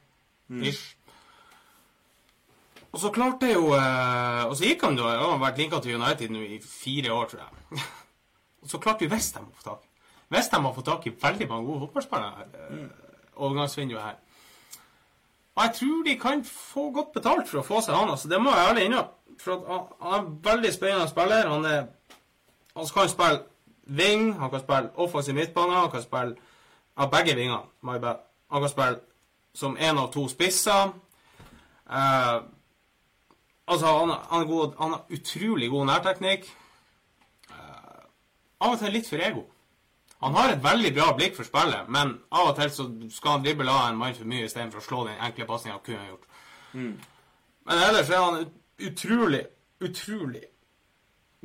Ish. 0.63 0.95
Og 2.93 3.01
så 3.01 3.11
klarte 3.13 3.47
jeg 3.49 3.57
jo 3.57 3.71
eh, 3.73 4.43
Og 4.45 4.51
så 4.59 4.67
gikk 4.67 4.83
han 4.85 4.97
jo 4.99 5.07
Han 5.07 5.31
har 5.31 5.39
vært 5.41 5.57
linka 5.57 5.79
til 5.81 5.95
United 5.97 6.29
nå 6.29 6.43
i 6.45 6.59
fire 6.61 7.13
år, 7.15 7.31
tror 7.31 7.41
jeg. 7.41 7.87
og 8.61 8.69
så 8.69 8.79
klarte 8.83 9.05
vi 9.05 9.11
Westham 9.13 9.47
å 9.49 9.55
få 9.57 9.71
tak. 9.71 9.87
Westham 10.33 10.65
har 10.65 10.73
fått 10.73 10.89
tak 10.89 11.07
i 11.07 11.15
veldig 11.21 11.47
mange 11.49 11.67
gode 11.67 11.85
fotballspillere 11.85 12.45
eh, 12.45 12.85
Overgangsvinduet 13.35 14.01
her. 14.01 14.19
Og 15.55 15.63
jeg 15.63 15.73
tror 15.79 16.03
de 16.03 16.19
kan 16.19 16.43
få 16.45 16.91
godt 16.91 17.13
betalt 17.13 17.49
for 17.49 17.61
å 17.61 17.65
få 17.65 17.81
seg 17.81 17.95
han. 17.95 18.09
altså 18.09 18.29
Det 18.29 18.41
må 18.41 18.53
jeg 18.53 18.69
ærlig 18.69 18.85
innrømme. 18.85 19.09
For 19.41 19.65
han, 20.01 20.13
er 20.13 20.29
veldig 20.51 20.73
spennende 20.73 21.09
spiller. 21.09 21.49
Han 21.49 21.65
er 21.65 21.85
Han 22.75 22.87
kan 22.93 23.09
spille 23.09 23.43
wing, 23.85 24.39
han 24.39 24.49
kan 24.49 24.59
spille 24.59 24.89
offensiv 24.95 25.35
midtbane, 25.35 25.73
han 25.73 25.91
kan 25.91 26.01
spille 26.01 26.35
av 26.97 27.11
begge 27.11 27.35
vingene. 27.35 27.61
My 27.81 27.99
bad. 27.99 28.23
Han 28.51 28.61
kan 28.61 28.69
spille 28.69 28.99
som 29.53 29.77
én 29.77 29.99
av 29.99 30.11
to 30.13 30.27
spisser. 30.27 30.93
Eh, 31.89 32.41
altså, 33.67 33.85
han, 33.85 34.15
han, 34.29 34.47
god, 34.47 34.73
han 34.79 34.91
har 34.91 35.05
utrolig 35.09 35.69
god 35.69 35.85
nærteknikk. 35.85 36.49
Eh, 37.49 38.01
av 38.59 38.71
og 38.71 38.79
til 38.79 38.91
litt 38.97 39.09
for 39.09 39.21
ego. 39.21 39.45
Han 40.23 40.37
har 40.37 40.53
et 40.53 40.63
veldig 40.63 40.93
bra 40.95 41.09
blikk 41.17 41.35
for 41.35 41.47
spillet, 41.47 41.89
men 41.91 42.15
av 42.31 42.53
og 42.53 42.55
til 42.59 42.71
så 42.71 42.85
skal 43.11 43.37
han 43.37 43.43
drible 43.43 43.71
av 43.71 43.89
en 43.89 43.99
mann 43.99 44.15
for 44.15 44.29
mye 44.29 44.47
istedenfor 44.47 44.79
å 44.79 44.85
slå 44.85 45.01
den 45.09 45.19
enkle 45.19 45.47
pasninga 45.49 45.75
han 45.75 45.83
kunne 45.83 46.07
gjort. 46.07 46.29
Men 46.73 47.81
ellers 47.89 48.09
er 48.09 48.23
han 48.23 48.45
utrolig, 48.87 49.43
utrolig 49.83 50.45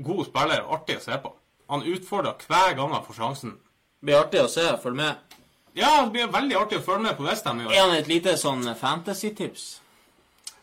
god 0.07 0.25
spiller 0.29 0.63
og 0.63 0.77
artig 0.79 0.99
å 1.01 1.05
se 1.05 1.19
på. 1.23 1.33
Han 1.69 1.83
utfordrer 1.91 2.47
hver 2.47 2.77
gang 2.79 2.95
han 2.95 3.05
får 3.05 3.19
sjansen. 3.19 3.57
Blir 4.01 4.21
artig 4.21 4.41
å 4.45 4.49
se. 4.51 4.65
Følg 4.83 4.97
med. 4.97 5.35
Ja, 5.77 5.91
det 6.05 6.15
blir 6.15 6.31
veldig 6.33 6.57
artig 6.59 6.79
å 6.79 6.85
følge 6.87 7.09
med 7.09 7.19
på 7.19 7.27
Westham 7.27 7.61
i 7.61 7.67
år. 7.67 7.75
Er 7.75 7.85
han 7.85 7.99
et 7.99 8.09
lite 8.11 8.35
sånn 8.41 8.65
fantasy-tips? 8.79 9.67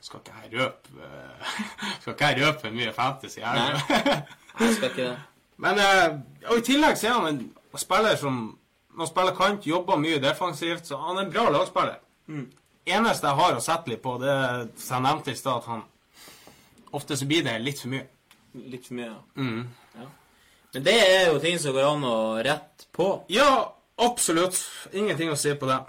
Skal 0.05 0.21
ikke 0.21 0.41
jeg 0.43 0.51
røpe 0.59 1.01
eh, 1.01 1.53
Skal 2.01 2.13
ikke 2.13 2.31
jeg 2.31 2.41
røpe 2.43 2.71
mye 2.73 2.91
fantasy 2.93 3.43
her. 3.43 3.59
Nei. 3.59 4.17
Jeg 4.59 4.75
skal 4.77 4.89
ikke 4.91 5.05
det. 5.05 5.15
Men 5.63 5.79
eh, 5.79 6.17
og 6.49 6.59
i 6.59 6.65
tillegg 6.67 6.99
så 6.99 7.09
er 7.09 7.15
han 7.15 7.29
en 7.29 7.39
spiller 7.81 8.15
som 8.19 8.37
Når 8.95 9.03
han 9.03 9.09
spiller 9.11 9.35
kant, 9.35 9.65
jobber 9.67 9.97
mye 9.99 10.19
defensivt, 10.23 10.87
så 10.87 10.97
han 11.01 11.17
er 11.17 11.25
en 11.25 11.31
bra 11.33 11.49
lagspiller. 11.51 11.97
Eneste 12.85 13.27
jeg 13.27 13.35
har 13.35 13.57
å 13.57 13.63
sette 13.63 13.91
litt 13.91 14.01
på, 14.03 14.13
det 14.21 14.29
er 14.31 14.61
som 14.79 14.95
jeg 14.95 15.03
nevnte 15.03 15.33
i 15.33 15.35
stad, 15.35 15.57
at 15.59 15.67
han 15.73 15.81
Ofte 16.95 17.17
så 17.19 17.25
blir 17.27 17.43
det 17.43 17.57
litt 17.59 17.81
for 17.81 17.91
mye. 17.91 18.05
Litt 18.71 18.85
for 18.87 18.95
mye, 18.95 19.09
ja. 19.09 19.17
Mm. 19.35 19.65
ja. 19.99 20.05
Men 20.75 20.85
det 20.85 20.93
er 20.95 21.25
jo 21.27 21.41
ting 21.43 21.57
som 21.59 21.75
går 21.75 21.89
an 21.89 22.05
å 22.07 22.19
rette 22.45 22.87
på. 22.95 23.09
Ja, 23.27 23.73
absolutt. 23.99 24.61
Ingenting 24.95 25.33
å 25.33 25.35
si 25.35 25.51
på 25.59 25.67
det. 25.67 25.81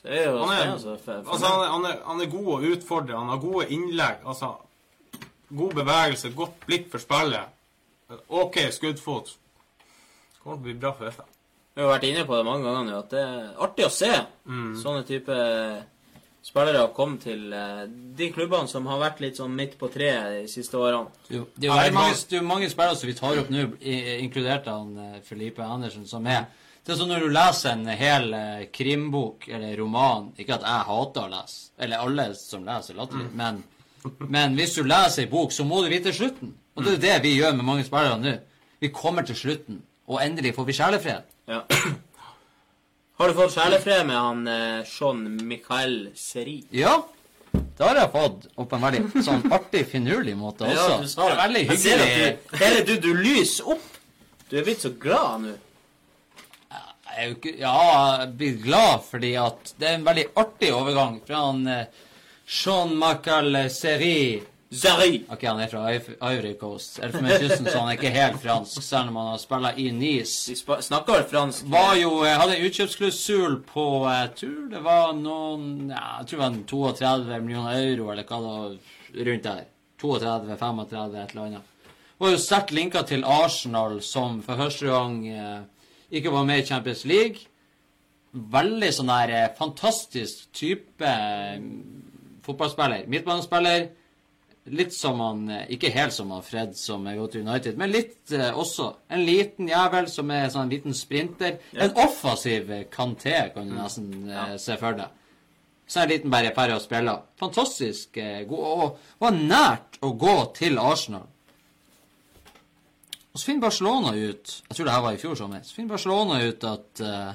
Det 0.00 0.22
er 0.22 0.30
Han 0.32 0.52
er, 0.54 0.62
spennende. 0.62 0.94
å 0.94 1.02
følge 1.04 1.24
altså, 1.26 1.50
han, 1.50 1.60
er, 1.60 1.70
han, 1.74 1.86
er, 1.90 2.00
han 2.06 2.24
er 2.24 2.32
god 2.32 2.48
å 2.54 2.72
utfordre, 2.72 3.18
han 3.18 3.32
har 3.34 3.42
gode 3.42 3.66
innlegg. 3.74 4.24
Altså, 4.24 4.54
god 5.60 5.76
bevegelse, 5.82 6.32
godt 6.38 6.64
blikk 6.64 6.88
for 6.92 7.04
spillet. 7.04 7.54
OK 8.32 8.60
skuddfot. 8.72 9.34
Det 10.38 10.46
kommer 10.46 10.56
til 10.56 10.62
å 10.62 10.66
bli 10.68 10.78
bra 10.78 10.94
for 10.94 11.08
Westham. 11.08 11.34
Vi 11.74 11.82
har 11.82 11.92
vært 11.92 12.08
inne 12.08 12.24
på 12.26 12.34
det 12.38 12.46
mange 12.46 12.66
ganger 12.66 12.86
nå, 12.88 12.98
at 13.02 13.12
det 13.12 13.20
er 13.22 13.62
artig 13.66 13.86
å 13.86 13.92
se 13.92 14.12
sånne 14.80 15.02
type 15.06 15.34
spillere 16.48 16.86
komme 16.96 17.18
til 17.20 17.52
eh, 17.52 17.82
de 18.18 18.30
klubbene 18.32 18.70
som 18.70 18.86
har 18.88 19.00
vært 19.02 19.20
litt 19.24 19.38
sånn 19.40 19.54
midt 19.56 19.76
på 19.80 19.90
treet 19.92 20.38
de 20.38 20.46
siste 20.50 20.78
årene. 20.78 21.10
Jo 21.32 21.44
det 21.54 21.68
er 21.68 21.72
jo 21.72 21.76
Ja, 21.76 21.94
mange, 21.94 22.14
det 22.14 22.36
er 22.36 22.42
jo 22.42 22.48
mange 22.48 22.70
spillere 22.72 23.00
som 23.00 23.10
vi 23.10 23.16
tar 23.18 23.42
opp 23.42 23.50
nå, 23.52 23.64
inkludert 24.22 24.70
han 24.70 24.94
eh, 25.02 25.18
Felipe 25.26 25.66
Andersen, 25.66 26.06
som 26.08 26.26
er 26.26 26.46
Det 26.86 26.94
er 26.94 27.00
sånn 27.02 27.10
når 27.12 27.26
du 27.26 27.34
leser 27.34 27.74
en 27.74 27.90
hel 28.00 28.30
eh, 28.38 28.68
krimbok 28.72 29.48
eller 29.48 29.76
roman 29.76 30.30
Ikke 30.38 30.56
at 30.56 30.64
jeg 30.64 30.86
hater 30.88 31.26
å 31.26 31.32
lese, 31.34 31.58
eller 31.76 32.06
alle 32.06 32.30
som 32.38 32.64
leser, 32.64 32.96
latterlig, 32.96 33.28
mm. 33.28 33.36
men, 33.42 33.60
men 34.28 34.56
hvis 34.56 34.78
du 34.78 34.86
leser 34.86 35.26
ei 35.26 35.30
bok, 35.30 35.52
så 35.52 35.66
må 35.68 35.82
du 35.82 35.92
vite 35.92 36.14
slutten. 36.14 36.54
Og 36.78 36.86
det 36.86 36.96
er 36.96 37.04
det 37.04 37.16
vi 37.26 37.36
gjør 37.36 37.58
med 37.58 37.66
mange 37.66 37.84
spillere 37.84 38.16
nå. 38.22 38.36
Vi 38.78 38.92
kommer 38.94 39.26
til 39.26 39.36
slutten, 39.36 39.82
og 40.08 40.22
endelig 40.24 40.54
får 40.56 40.68
vi 40.68 40.76
sjelefred. 40.78 41.28
Ja. 41.48 41.62
Har 43.18 43.30
du 43.30 43.34
fått 43.34 43.54
sjelefred 43.56 44.06
med 44.08 44.16
han 44.16 44.42
eh, 44.48 44.88
Jean 44.88 45.24
Michael 45.48 45.96
Seri? 46.16 46.60
Ja, 46.74 46.96
det 47.52 47.82
har 47.82 47.98
jeg 47.98 48.10
fått, 48.12 48.48
og 48.54 48.68
på 48.70 48.78
en 48.78 48.84
veldig 48.86 49.22
sånn 49.26 49.46
artig, 49.54 49.84
finurlig 49.90 50.36
måte 50.38 50.68
også. 50.68 50.90
Ja, 50.92 50.98
du 51.02 51.08
sa 51.10 51.28
det. 51.30 51.38
Veldig 51.40 51.62
hyggelig. 51.72 52.28
at 52.52 52.76
du, 52.86 52.92
du, 52.92 53.08
du 53.08 53.22
lyser 53.22 53.72
opp. 53.74 53.88
Du 54.48 54.56
er 54.60 54.64
blitt 54.68 54.84
så 54.84 54.92
glad 55.00 55.42
nå. 55.44 55.56
Jeg 57.08 57.24
er 57.24 57.30
jo 57.32 57.34
ikke, 57.34 57.52
ja, 57.58 57.74
jeg 58.22 58.34
blir 58.38 58.58
glad 58.62 59.00
fordi 59.08 59.32
at 59.40 59.72
det 59.80 59.88
er 59.88 59.96
en 59.98 60.06
veldig 60.06 60.26
artig 60.38 60.68
overgang 60.76 61.16
fra 61.26 61.40
han 61.48 61.64
eh, 61.72 62.04
Jean-Michel 62.48 63.58
Seri 63.74 64.18
Seri! 64.70 65.22
Ok, 65.32 65.44
han 65.48 65.60
er 65.64 65.70
fra 65.72 65.86
Iv- 65.94 66.10
Ivory 66.20 66.52
Coast. 66.60 66.98
Elfenbenskysten, 67.00 67.64
så 67.70 67.78
han 67.80 67.88
er 67.88 67.96
ikke 67.96 68.10
helt 68.12 68.36
fransk, 68.42 68.82
selv 68.84 69.08
om 69.08 69.16
han 69.16 69.30
har 69.30 69.38
spilt 69.40 69.78
i 69.80 69.86
Nice. 69.96 70.52
De 70.52 70.82
snakker 70.84 71.14
vel 71.16 71.24
fransk? 71.30 71.64
Var 71.72 71.94
jo, 72.02 72.10
eh, 72.28 72.34
hadde 72.36 72.58
utkjøpsklusul 72.66 73.56
på 73.70 73.86
jeg 74.12 74.34
tror 74.42 74.68
det 74.74 74.82
var 74.84 75.14
noen 75.16 75.88
ja, 75.88 76.02
Jeg 76.20 76.28
tror 76.28 76.42
det 76.42 76.44
var 76.44 76.92
32 77.00 77.40
millioner 77.46 77.80
euro, 77.80 78.10
eller 78.12 78.28
hva 78.28 78.42
det 78.44 78.52
var, 78.52 78.76
rundt 79.30 79.48
der. 79.48 79.64
32-35, 79.98 81.16
et 81.22 81.32
eller 81.32 81.44
annet. 81.46 81.74
Var 82.18 82.30
jo 82.34 82.38
sterkt 82.42 82.70
linka 82.76 83.02
til 83.08 83.24
Arsenal, 83.24 84.00
som 84.02 84.42
for 84.44 84.60
første 84.60 84.86
gang 84.90 85.16
eh, 85.32 85.60
ikke 86.12 86.30
var 86.34 86.44
med 86.44 86.60
i 86.60 86.66
Champions 86.68 87.06
League. 87.08 87.46
Veldig 88.36 88.92
sånn 88.94 89.08
der 89.10 89.32
eh, 89.32 89.48
fantastisk 89.56 90.50
type 90.52 91.08
eh, 91.08 91.56
fotballspiller. 92.44 93.08
Midtbanespiller. 93.08 93.88
Litt 94.74 94.94
som 94.94 95.20
han 95.22 95.44
eh, 95.52 95.66
Ikke 95.74 95.90
helt 95.94 96.14
som 96.14 96.32
han 96.34 96.44
Fred 96.44 96.74
som 96.78 97.06
er 97.08 97.18
gått 97.18 97.36
til 97.36 97.46
United, 97.46 97.78
men 97.80 97.92
litt 97.92 98.32
eh, 98.34 98.50
også. 98.50 98.90
En 99.14 99.24
liten 99.26 99.70
jævel 99.70 100.10
som 100.12 100.30
er 100.34 100.50
sånn 100.52 100.66
en 100.66 100.74
liten 100.74 100.96
sprinter. 100.96 101.58
En 101.72 101.94
offensiv 102.04 102.70
Kanté, 102.92 103.38
kan 103.54 103.70
du 103.70 103.76
nesten 103.76 104.28
eh, 104.28 104.54
se 104.60 104.76
for 104.80 104.98
deg. 104.98 105.14
Så 105.88 106.02
en 106.02 106.10
liten 106.10 106.32
bare 106.32 106.52
pære 106.52 106.76
å 106.76 106.84
spille. 106.84 107.14
Fantastisk 107.40 108.16
eh, 108.20 108.44
god. 108.48 108.68
Og 108.68 109.20
var 109.24 109.36
nært 109.36 110.00
å 110.04 110.12
gå 110.20 110.36
til 110.58 110.76
Arsenal. 110.82 111.24
Og 113.32 113.40
så 113.40 113.46
finner 113.52 113.68
Barcelona 113.68 114.12
ut 114.16 114.52
Jeg 114.66 114.74
tror 114.74 114.88
det 114.88 114.94
her 114.96 115.04
var 115.04 115.16
i 115.16 115.20
fjor 115.22 115.36
sommer. 115.38 115.62
Så 115.64 115.76
finner 115.76 115.94
Barcelona 115.94 116.40
ut 116.42 116.64
at 116.66 117.02
uh, 117.04 117.30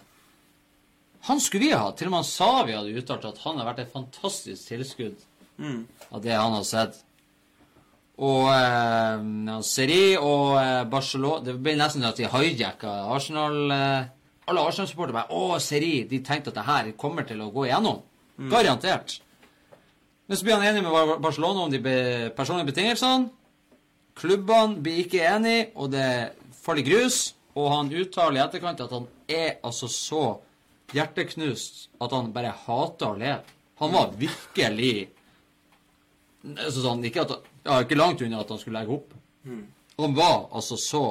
han 1.29 1.39
skulle 1.41 1.69
vi 1.69 1.71
ha. 1.71 1.93
Til 1.95 2.09
og 2.09 2.13
med 2.13 2.19
han 2.19 2.27
Savi 2.27 2.75
hadde 2.75 2.97
uttalt 2.99 3.27
at 3.29 3.41
han 3.45 3.61
har 3.61 3.69
vært 3.69 3.85
et 3.85 3.93
fantastisk 3.93 4.67
tilskudd 4.67 5.21
av 6.11 6.21
det 6.25 6.35
han 6.35 6.57
har 6.57 6.65
sett. 6.67 6.99
Og 8.23 8.47
eh, 8.53 9.23
ja, 9.49 9.57
Seri 9.65 10.15
og 10.15 10.55
eh, 10.61 10.83
Barcelona 10.89 11.43
Det 11.43 11.57
ble 11.59 11.75
nesten 11.79 12.05
at 12.07 12.19
de 12.19 12.29
hijacka 12.29 12.93
Arsenal. 13.11 13.59
Eh, 13.73 14.09
alle 14.51 14.63
Arsenal-supportere 14.63 15.17
bare 15.17 15.35
Å, 15.35 15.59
Seri! 15.63 16.03
De 16.07 16.21
tenkte 16.23 16.53
at 16.53 16.59
det 16.59 16.67
her 16.67 16.91
kommer 16.99 17.27
til 17.27 17.41
å 17.43 17.51
gå 17.53 17.67
igjennom. 17.67 18.01
Garantert. 18.51 19.19
Men 20.27 20.39
så 20.39 20.45
blir 20.47 20.57
han 20.57 20.65
enig 20.65 20.83
med 20.85 21.17
Barcelona 21.23 21.65
om 21.65 21.71
de 21.71 21.81
be 21.83 21.97
personlige 22.37 22.71
betingelsene. 22.71 23.29
Klubbene 24.17 24.79
blir 24.83 25.03
ikke 25.03 25.23
enige, 25.25 25.71
og 25.75 25.91
det 25.93 26.07
faller 26.63 26.85
grus. 26.85 27.33
Og 27.57 27.69
han 27.69 27.91
uttaler 27.91 28.39
i 28.39 28.43
etterkant 28.43 28.81
at 28.81 28.93
han 28.93 29.07
er 29.29 29.57
altså 29.65 29.89
så 29.91 30.23
hjerteknust 30.93 31.87
at 32.01 32.13
han 32.13 32.31
bare 32.33 32.53
hater 32.65 33.09
å 33.09 33.19
leve. 33.19 33.41
Han 33.81 33.93
var 33.93 34.13
virkelig 34.17 35.09
altså 36.43 36.83
sånn, 36.83 37.03
ikke, 37.07 37.25
at, 37.25 37.52
ja, 37.63 37.79
ikke 37.81 37.97
langt 37.99 38.21
unna 38.21 38.39
at 38.43 38.49
han 38.49 38.59
skulle 38.61 38.79
legge 38.79 38.93
opp. 38.95 39.13
Han 39.97 40.15
var 40.17 40.49
altså 40.51 40.77
så 40.79 41.03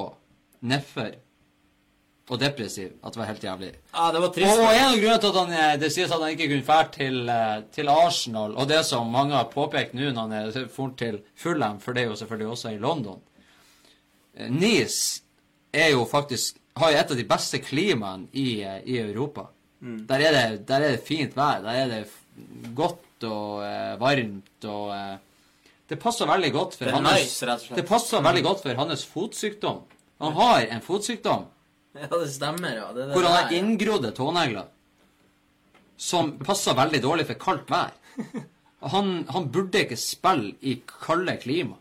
nedfor 0.61 1.11
og 2.31 2.39
depressiv 2.39 2.93
at 3.03 3.13
det 3.13 3.19
var 3.19 3.27
helt 3.27 3.43
jævlig. 3.43 3.71
Ja, 3.91 4.05
det 4.15 4.21
var 4.23 4.31
trist. 4.35 4.59
Og 4.63 4.69
en 4.71 4.85
av 4.85 4.95
grunnene 4.95 5.19
til 5.19 5.29
at 5.33 5.39
han, 5.41 5.51
eh, 5.59 5.73
det 5.81 5.89
sies 5.91 6.11
at 6.11 6.21
han 6.23 6.31
ikke 6.31 6.47
kunne 6.53 6.67
fære 6.69 6.89
til, 6.95 7.17
eh, 7.29 7.57
til 7.75 7.89
Arsenal, 7.91 8.55
og 8.55 8.67
det 8.69 8.79
som 8.87 9.11
mange 9.11 9.35
har 9.35 9.49
påpekt 9.51 9.93
nå 9.93 10.07
når 10.13 10.21
han 10.21 10.33
er 10.39 10.67
fort 10.71 10.95
til 10.97 11.19
Fulham, 11.35 11.79
for 11.83 11.93
det 11.93 12.03
er 12.05 12.07
jo 12.13 12.15
selvfølgelig 12.21 12.47
også 12.55 12.73
i 12.73 12.81
London 12.81 13.21
Eh, 14.35 14.49
Nice 14.49 15.21
er 15.73 15.91
jo 15.93 16.05
faktisk 16.09 16.57
har 16.75 16.89
jo 16.91 16.97
et 16.97 17.11
av 17.11 17.17
de 17.19 17.25
beste 17.29 17.59
klimaene 17.61 18.27
i, 18.33 18.63
i 18.85 18.97
Europa. 18.97 19.43
Der, 20.09 20.19
er 20.25 20.31
det, 20.33 20.67
der 20.67 20.81
er 20.81 20.95
det 20.95 21.03
fint 21.05 21.35
vær. 21.37 21.59
Der 21.61 21.69
er 21.83 21.87
det 21.91 22.07
godt 22.75 23.27
og 23.27 23.61
eh, 23.65 23.93
varmt 24.01 24.65
og 24.65 24.89
eh, 24.95 25.17
Det 25.93 25.99
passer 26.01 26.29
veldig 26.29 26.51
godt 26.55 26.77
for 26.79 26.89
hans 26.97 27.09
nice. 27.13 27.57
Det 27.77 27.85
passer 27.87 28.23
veldig 28.25 28.43
godt 28.45 28.63
for 28.65 28.79
hans 28.81 29.03
fotsykdom. 29.13 29.83
Han 30.23 30.37
har 30.39 30.69
en 30.73 30.81
fotsykdom 30.81 31.49
Ja, 31.93 32.07
det 32.09 32.29
stemmer, 32.33 32.71
ja. 32.73 32.87
Det, 32.95 33.03
det 33.05 33.13
hvor 33.13 33.27
han 33.27 33.35
har 33.37 33.51
inngrodde 33.53 34.09
tånegler 34.17 34.71
som 36.03 36.31
passer 36.41 36.75
veldig 36.75 36.99
dårlig 37.03 37.27
for 37.29 37.39
kaldt 37.39 37.69
vær. 37.71 37.93
Han, 38.91 39.11
han 39.29 39.45
burde 39.53 39.83
ikke 39.85 39.95
spille 39.99 40.55
i 40.65 40.73
kalde 40.89 41.37
klima. 41.39 41.77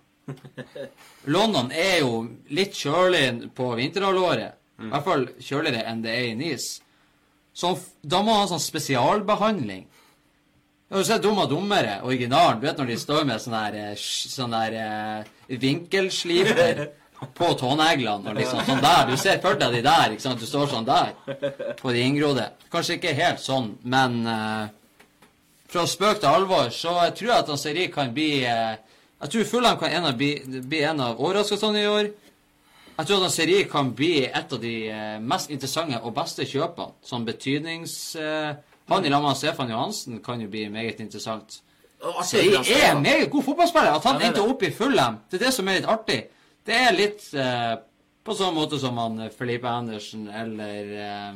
London 1.25 1.73
er 1.75 2.03
jo 2.03 2.21
litt 2.55 2.77
kjølig 2.79 3.51
på 3.57 3.73
vinterhalvåret. 3.79 4.59
I 4.83 4.91
hvert 4.93 5.07
fall 5.07 5.25
kjøligere 5.43 5.87
enn 5.91 6.05
det 6.05 6.13
er 6.15 6.29
i 6.29 6.37
Nice. 6.39 6.83
Så 7.55 7.73
da 8.03 8.23
må 8.23 8.37
han 8.37 8.45
ha 8.45 8.51
sånn 8.53 8.63
spesialbehandling. 8.63 9.85
Jeg 10.93 11.01
du 11.01 11.07
ser 11.09 11.21
Dum 11.25 11.39
og 11.41 11.47
dummere, 11.49 12.03
originalen. 12.05 12.59
Du 12.61 12.67
vet 12.67 12.77
når 12.77 12.91
de 12.91 12.97
står 13.01 13.23
med 13.25 13.41
sånn 13.41 13.55
der, 13.57 13.77
eh, 13.81 14.01
sånn 14.29 14.53
der 14.53 14.75
eh, 14.77 15.31
vinkelsliper 15.57 16.83
på 17.33 17.47
tåneglene 17.57 18.29
og 18.29 18.37
liksom 18.37 18.61
sånn 18.67 18.83
der. 18.83 19.07
Du 19.09 19.17
ser 19.17 19.39
for 19.41 19.57
deg 19.57 19.79
de 19.79 19.81
der, 19.87 20.13
ikke 20.13 20.25
sant. 20.27 20.43
Du 20.43 20.45
står 20.45 20.67
sånn 20.69 20.85
der 20.85 21.15
på 21.79 21.95
de 21.95 22.03
inngrodde. 22.05 22.45
Kanskje 22.69 22.99
ikke 22.99 23.15
helt 23.17 23.41
sånn, 23.41 23.71
men 23.89 24.19
uh, 24.27 24.67
fra 25.73 25.87
spøk 25.89 26.21
til 26.21 26.29
alvor 26.29 26.69
så 26.77 26.93
jeg 27.07 27.15
tror 27.21 27.31
jeg 27.31 27.39
at 27.39 27.53
Seri 27.63 27.87
kan 27.95 28.13
bli 28.13 28.43
uh, 28.45 28.75
Jeg 29.23 29.33
tror 29.33 29.49
Fulham 29.49 29.79
kan 29.81 29.95
en 29.97 30.11
av, 30.11 30.19
bli, 30.19 30.35
bli 30.45 30.83
en 30.85 31.01
av 31.01 31.23
overraskelsene 31.23 31.81
i 31.81 31.89
år. 31.89 32.11
Jeg 32.99 33.09
tror 33.09 33.25
at 33.25 33.33
Seri 33.33 33.63
kan 33.71 33.95
bli 33.97 34.27
et 34.27 34.53
av 34.53 34.61
de 34.61 34.75
uh, 34.91 35.17
mest 35.25 35.49
interessante 35.55 36.03
og 36.03 36.13
beste 36.21 36.45
kjøpene. 36.45 36.99
Sånn 37.07 37.25
betydnings... 37.25 37.97
Eh, 38.21 38.53
han 38.89 39.05
i 39.05 39.09
lag 39.13 39.23
med 39.23 39.37
Stefan 39.37 39.71
Johansen 39.71 40.19
kan 40.25 40.41
jo 40.41 40.49
bli 40.49 40.69
meget 40.69 41.01
interessant. 41.01 41.61
Han 42.03 42.25
er 42.25 42.91
en 42.91 43.03
meget 43.03 43.31
god 43.31 43.43
fotballspiller. 43.47 43.95
At 43.95 44.05
han 44.05 44.19
Ja, 44.21 44.27
er 44.27 44.27
endte 44.33 44.43
opp 44.43 44.63
i 44.63 44.71
Fulham, 44.75 45.21
det 45.31 45.41
er 45.41 45.45
det 45.47 45.55
som 45.55 45.69
er 45.69 45.79
litt 45.79 45.89
artig. 45.89 46.19
Det 46.67 46.75
er 46.75 46.93
litt 46.95 47.29
eh, 47.35 47.77
på 48.25 48.35
sånn 48.39 48.55
måte 48.55 48.79
som 48.79 48.99
han 48.99 49.21
eh, 49.21 49.31
Felipe 49.35 49.69
Andersen 49.71 50.29
eller 50.29 50.93
eh, 50.99 51.33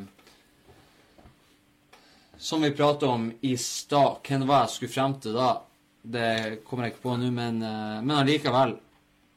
Som 2.39 2.63
vi 2.63 2.71
pratet 2.71 3.09
om 3.09 3.31
i 3.41 3.57
stad. 3.57 4.19
Hvem 4.27 4.45
var 4.47 4.67
jeg 4.67 4.75
skulle 4.75 4.93
frem 4.93 5.15
til 5.21 5.33
da? 5.39 5.55
Det 6.03 6.61
kommer 6.67 6.85
jeg 6.87 6.93
ikke 6.95 7.07
på 7.09 7.17
nå, 7.17 7.31
men, 7.35 7.63
eh, 7.63 7.97
men 8.03 8.17
allikevel. 8.19 8.77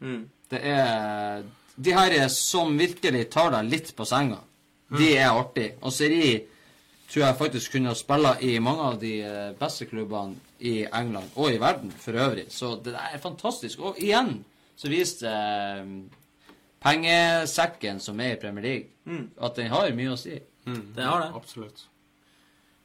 Mm. 0.02 0.22
Det 0.50 0.60
er 0.66 1.44
De 1.76 1.94
her 1.96 2.12
er 2.12 2.28
som 2.28 2.74
virkelig 2.78 3.30
tar 3.32 3.52
deg 3.56 3.70
litt 3.72 3.94
på 3.96 4.06
senga. 4.06 4.42
De 4.98 5.14
er 5.16 5.30
artig. 5.32 5.76
Og 5.82 5.94
Seri 5.94 6.40
tror 7.10 7.26
jeg 7.26 7.38
faktisk 7.40 7.72
kunne 7.72 7.96
spille 7.98 8.36
i 8.46 8.54
mange 8.62 8.86
av 8.92 9.00
de 9.02 9.14
eh, 9.26 9.52
beste 9.60 9.88
klubbene 9.90 10.38
i 10.60 10.84
England 10.86 11.36
og 11.36 11.54
i 11.54 11.60
verden 11.62 11.92
for 11.92 12.18
øvrig. 12.18 12.46
Så 12.54 12.76
det 12.84 12.94
der 12.94 13.14
er 13.16 13.22
fantastisk. 13.24 13.80
Og 13.80 13.98
igjen 13.98 14.44
så 14.78 14.92
viste 14.92 15.30
eh, 15.30 15.86
pengesekken 16.84 18.00
som 18.00 18.20
er 18.22 18.36
i 18.36 18.42
Premier 18.42 18.64
League, 18.64 19.24
at 19.42 19.56
den 19.58 19.72
har 19.74 19.90
mye 19.98 20.14
å 20.14 20.20
si. 20.20 20.38
Det 20.70 21.04
har 21.04 21.24
det. 21.26 21.32
Absolutt. 21.36 21.88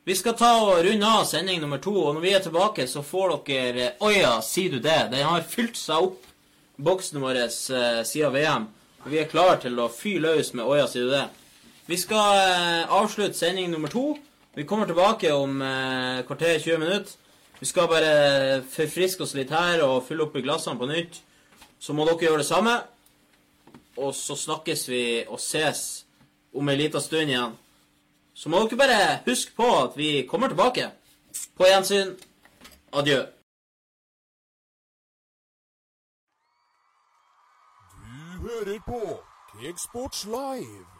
Vi 0.04 0.14
skal 0.14 0.34
ta 0.36 0.50
og 0.60 0.82
runde 0.84 1.08
av 1.08 1.22
sending 1.24 1.62
nummer 1.62 1.80
to, 1.80 1.94
og 1.96 2.16
når 2.16 2.24
vi 2.24 2.32
er 2.36 2.42
tilbake, 2.44 2.84
så 2.88 3.00
får 3.04 3.38
dere 3.46 3.86
Oja, 4.04 4.34
sier 4.44 4.74
du 4.74 4.82
det? 4.84 4.98
Den 5.12 5.24
har 5.24 5.46
fylt 5.48 5.78
seg 5.80 6.10
opp, 6.10 6.26
boksen 6.76 7.22
vår, 7.22 7.38
eh, 7.44 8.02
siden 8.04 8.34
VM. 8.34 8.66
Og 9.04 9.08
vi 9.12 9.20
er 9.22 9.30
klare 9.30 9.60
til 9.62 9.80
å 9.80 9.88
fy 9.88 10.18
løs 10.20 10.52
med 10.52 10.64
Oja, 10.66 10.84
sier 10.88 11.08
du 11.08 11.14
det? 11.14 11.24
Vi 11.86 11.96
skal 11.96 12.36
eh, 12.36 12.92
avslutte 12.92 13.38
sending 13.38 13.70
nummer 13.70 13.88
to. 13.88 14.16
Vi 14.54 14.64
kommer 14.64 14.86
tilbake 14.86 15.32
om 15.32 15.62
eh, 15.62 16.26
kvarter 16.26 16.58
20 16.58 16.78
minutter. 16.78 17.12
Vi 17.60 17.66
skal 17.66 17.88
bare 17.88 18.62
forfriske 18.62 19.22
oss 19.22 19.34
litt 19.34 19.50
her 19.52 19.82
og 19.84 20.06
fylle 20.08 20.24
opp 20.24 20.36
i 20.36 20.42
glassene 20.42 20.80
på 20.80 20.88
nytt. 20.88 21.20
Så 21.78 21.92
må 21.92 22.06
dere 22.08 22.24
gjøre 22.24 22.40
det 22.40 22.48
samme. 22.48 22.78
Og 23.96 24.14
så 24.16 24.36
snakkes 24.36 24.88
vi 24.88 25.02
og 25.28 25.40
ses 25.40 26.06
om 26.54 26.68
ei 26.72 26.78
lita 26.80 27.00
stund 27.04 27.28
igjen. 27.28 27.52
Så 28.34 28.48
må 28.48 28.64
dere 28.64 28.80
bare 28.80 29.20
huske 29.28 29.52
på 29.56 29.68
at 29.82 30.00
vi 30.00 30.24
kommer 30.30 30.48
tilbake. 30.48 30.88
På 31.56 31.68
gjensyn. 31.68 32.16
Adjø. 32.92 33.20
Du 38.00 38.48
hører 38.48 38.80
på 38.88 39.00
Kegsports 39.60 40.24
Live. 40.24 40.93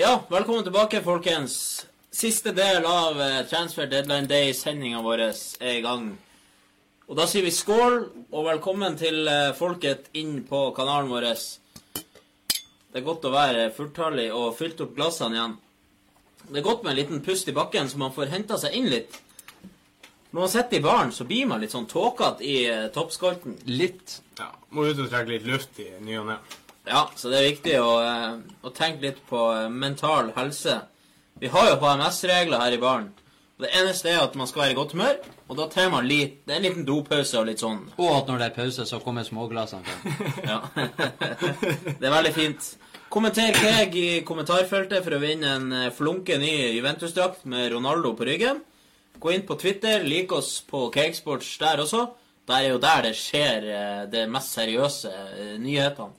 Ja, 0.00 0.22
velkommen 0.28 0.62
tilbake, 0.64 1.02
folkens. 1.02 1.86
Siste 2.10 2.54
del 2.56 2.86
av 2.88 3.20
eh, 3.20 3.42
Transfer 3.46 3.84
Deadline 3.86 4.24
Day-sendinga 4.30 5.02
vår 5.04 5.22
er 5.26 5.74
i 5.74 5.82
gang. 5.84 6.06
Og 7.04 7.18
da 7.18 7.26
sier 7.28 7.44
vi 7.44 7.52
skål, 7.52 7.98
og 8.32 8.46
velkommen 8.46 8.96
til 8.96 9.28
eh, 9.28 9.50
folket 9.58 10.08
inn 10.16 10.38
på 10.48 10.62
kanalen 10.72 11.12
vår. 11.12 11.26
Det 12.00 12.96
er 12.96 13.04
godt 13.04 13.28
å 13.28 13.34
være 13.34 13.66
fulltallig 13.76 14.30
og 14.32 14.56
fylt 14.56 14.80
opp 14.86 14.96
glassene 14.96 15.36
igjen. 15.36 15.58
Det 16.46 16.62
er 16.62 16.68
godt 16.70 16.86
med 16.86 16.94
en 16.94 17.00
liten 17.02 17.20
pust 17.26 17.52
i 17.52 17.56
bakken, 17.60 17.92
så 17.92 18.00
man 18.00 18.16
får 18.16 18.32
henta 18.32 18.56
seg 18.64 18.80
inn 18.80 18.88
litt. 18.88 19.20
Når 20.30 20.46
man 20.46 20.54
sitter 20.54 20.80
i 20.80 20.84
baren, 20.88 21.12
så 21.12 21.28
blir 21.28 21.52
man 21.52 21.60
litt 21.60 21.76
sånn 21.76 21.90
tåkete 21.92 22.48
i 22.48 22.56
eh, 22.72 22.88
toppskolten. 22.96 23.60
Litt. 23.68 24.22
Ja, 24.40 24.48
Må 24.72 24.88
ut 24.88 24.96
og 24.96 25.12
trekke 25.12 25.34
litt 25.34 25.44
luft 25.52 25.84
i 25.84 25.90
ny 26.00 26.16
og 26.22 26.30
ne. 26.32 26.40
Ja, 26.90 27.04
så 27.14 27.30
det 27.30 27.38
er 27.38 27.50
viktig 27.52 27.74
å, 27.78 27.90
eh, 28.02 28.38
å 28.66 28.70
tenke 28.74 29.04
litt 29.04 29.20
på 29.28 29.38
eh, 29.54 29.68
mental 29.70 30.32
helse. 30.34 30.80
Vi 31.38 31.50
har 31.52 31.68
jo 31.68 31.76
HMS-regler 31.78 32.58
her 32.64 32.74
i 32.74 32.80
baren. 32.82 33.12
Og 33.60 33.66
Det 33.66 33.70
eneste 33.76 34.10
er 34.10 34.22
at 34.24 34.34
man 34.40 34.48
skal 34.48 34.64
være 34.64 34.74
i 34.74 34.78
godt 34.78 34.94
humør, 34.96 35.18
og 35.46 35.58
da 35.58 35.66
trenger 35.70 35.92
man 35.92 36.08
litt, 36.08 36.40
det 36.46 36.54
er 36.54 36.58
en 36.58 36.66
liten 36.66 36.86
dopause 36.88 37.38
og 37.38 37.46
litt 37.46 37.62
sånn. 37.62 37.82
Og 38.00 38.10
at 38.16 38.30
når 38.30 38.40
det 38.40 38.46
er 38.48 38.56
pause, 38.56 38.86
så 38.88 38.98
kommer 39.04 39.26
småglassene. 39.26 39.98
Ja. 40.50 40.58
det 40.80 42.08
er 42.08 42.14
veldig 42.16 42.32
fint. 42.34 42.70
Kommenter 43.10 43.54
Keg 43.54 43.94
i 43.98 44.08
kommentarfeltet 44.26 45.04
for 45.04 45.14
å 45.14 45.22
vinne 45.22 45.54
en 45.58 45.72
eh, 45.76 45.90
flunke 45.94 46.40
ny 46.42 46.52
Juventus-drakt 46.78 47.44
med 47.52 47.70
Ronaldo 47.74 48.16
på 48.18 48.26
ryggen. 48.26 48.64
Gå 49.20 49.34
inn 49.36 49.46
på 49.46 49.58
Twitter, 49.60 50.02
lik 50.02 50.32
oss 50.32 50.56
på 50.66 50.88
Cakesports 50.94 51.52
der 51.60 51.84
også. 51.84 52.08
Der 52.48 52.64
er 52.64 52.72
jo 52.72 52.82
der 52.82 53.04
det 53.04 53.14
skjer 53.20 53.66
det 54.10 54.24
mest 54.32 54.56
seriøse 54.56 55.12
nyhetene. 55.60 56.16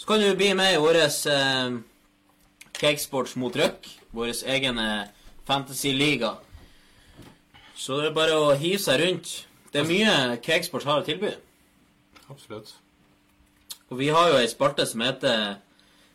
Så 0.00 0.06
kan 0.06 0.20
du 0.20 0.36
bli 0.36 0.54
med 0.56 0.74
i 0.74 0.78
vår 0.80 0.96
eh, 0.96 1.74
Cakesports 2.72 3.34
mot 3.36 3.56
Røk, 3.56 3.84
vår 4.16 4.30
egen 4.48 4.78
eh, 4.80 5.10
fantasy-liga. 5.44 6.30
Så 7.76 7.98
det 8.00 8.06
er 8.08 8.14
bare 8.16 8.38
å 8.40 8.54
hive 8.56 8.78
seg 8.80 8.96
rundt. 9.02 9.32
Det 9.68 9.82
er 9.82 9.90
mye 9.90 10.14
Cakesports 10.40 10.88
har 10.88 11.02
å 11.02 11.04
tilby. 11.04 11.34
Absolutt. 12.32 12.72
Og 13.90 14.00
vi 14.00 14.08
har 14.08 14.30
jo 14.30 14.38
ei 14.38 14.48
spalte 14.48 14.86
som 14.88 15.04
heter 15.04 15.58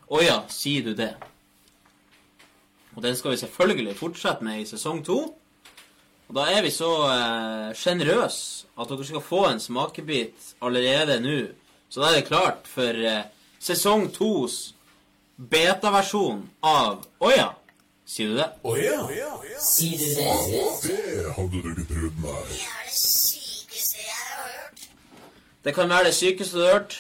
Å 0.10 0.24
ja, 0.24 0.40
sier 0.50 0.90
du 0.90 0.98
det? 0.98 1.12
Og 2.96 3.06
den 3.06 3.14
skal 3.20 3.36
vi 3.36 3.42
selvfølgelig 3.44 3.96
fortsette 4.02 4.50
med 4.50 4.64
i 4.64 4.66
sesong 4.66 5.06
to. 5.06 5.20
Og 6.26 6.34
da 6.40 6.48
er 6.56 6.66
vi 6.66 6.74
så 6.74 6.90
sjenerøse 7.78 8.66
at 8.82 8.90
dere 8.90 9.10
skal 9.14 9.26
få 9.30 9.46
en 9.52 9.62
smakebit 9.62 10.56
allerede 10.66 11.22
nå. 11.22 11.40
Så 11.86 12.02
da 12.02 12.10
er 12.10 12.24
det 12.24 12.30
klart 12.34 12.66
for 12.66 12.90
eh, 12.90 13.28
sesong 13.66 14.08
tos 14.14 14.74
beta-versjon 15.36 16.44
av 16.64 17.02
Å 17.20 17.32
ja, 17.34 17.48
sier 18.08 18.32
du 18.32 18.38
det? 18.40 18.48
Å 18.64 18.76
ja, 18.80 19.00
Sier 19.62 19.98
du 20.00 20.06
det? 20.20 20.28
det 20.86 21.34
hadde 21.38 21.62
du 21.64 21.72
ikke 21.74 21.88
trodd, 21.90 22.22
nei. 22.24 22.44
Det 22.52 22.62
er 22.62 22.86
det 22.86 22.96
sykeste 23.00 24.04
jeg 24.04 24.22
har 24.22 24.54
hørt. 24.54 24.86
Det 25.66 25.74
kan 25.76 25.90
være 25.92 26.10
det 26.12 26.16
sykeste 26.20 26.60
du 26.60 26.64
har 26.66 26.78
hørt. 26.78 26.96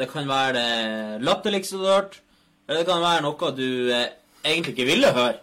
Det 0.00 0.08
kan 0.10 0.28
være 0.28 0.52
det 0.58 1.22
latterligste 1.28 1.78
du 1.78 1.86
har 1.86 2.00
hørt. 2.02 2.18
Eller 2.66 2.82
det 2.82 2.88
kan 2.88 3.02
være 3.04 3.22
noe 3.26 3.52
du 3.56 3.68
eh, 3.92 4.08
egentlig 4.42 4.74
ikke 4.74 4.88
ville 4.88 5.12
høre. 5.14 5.38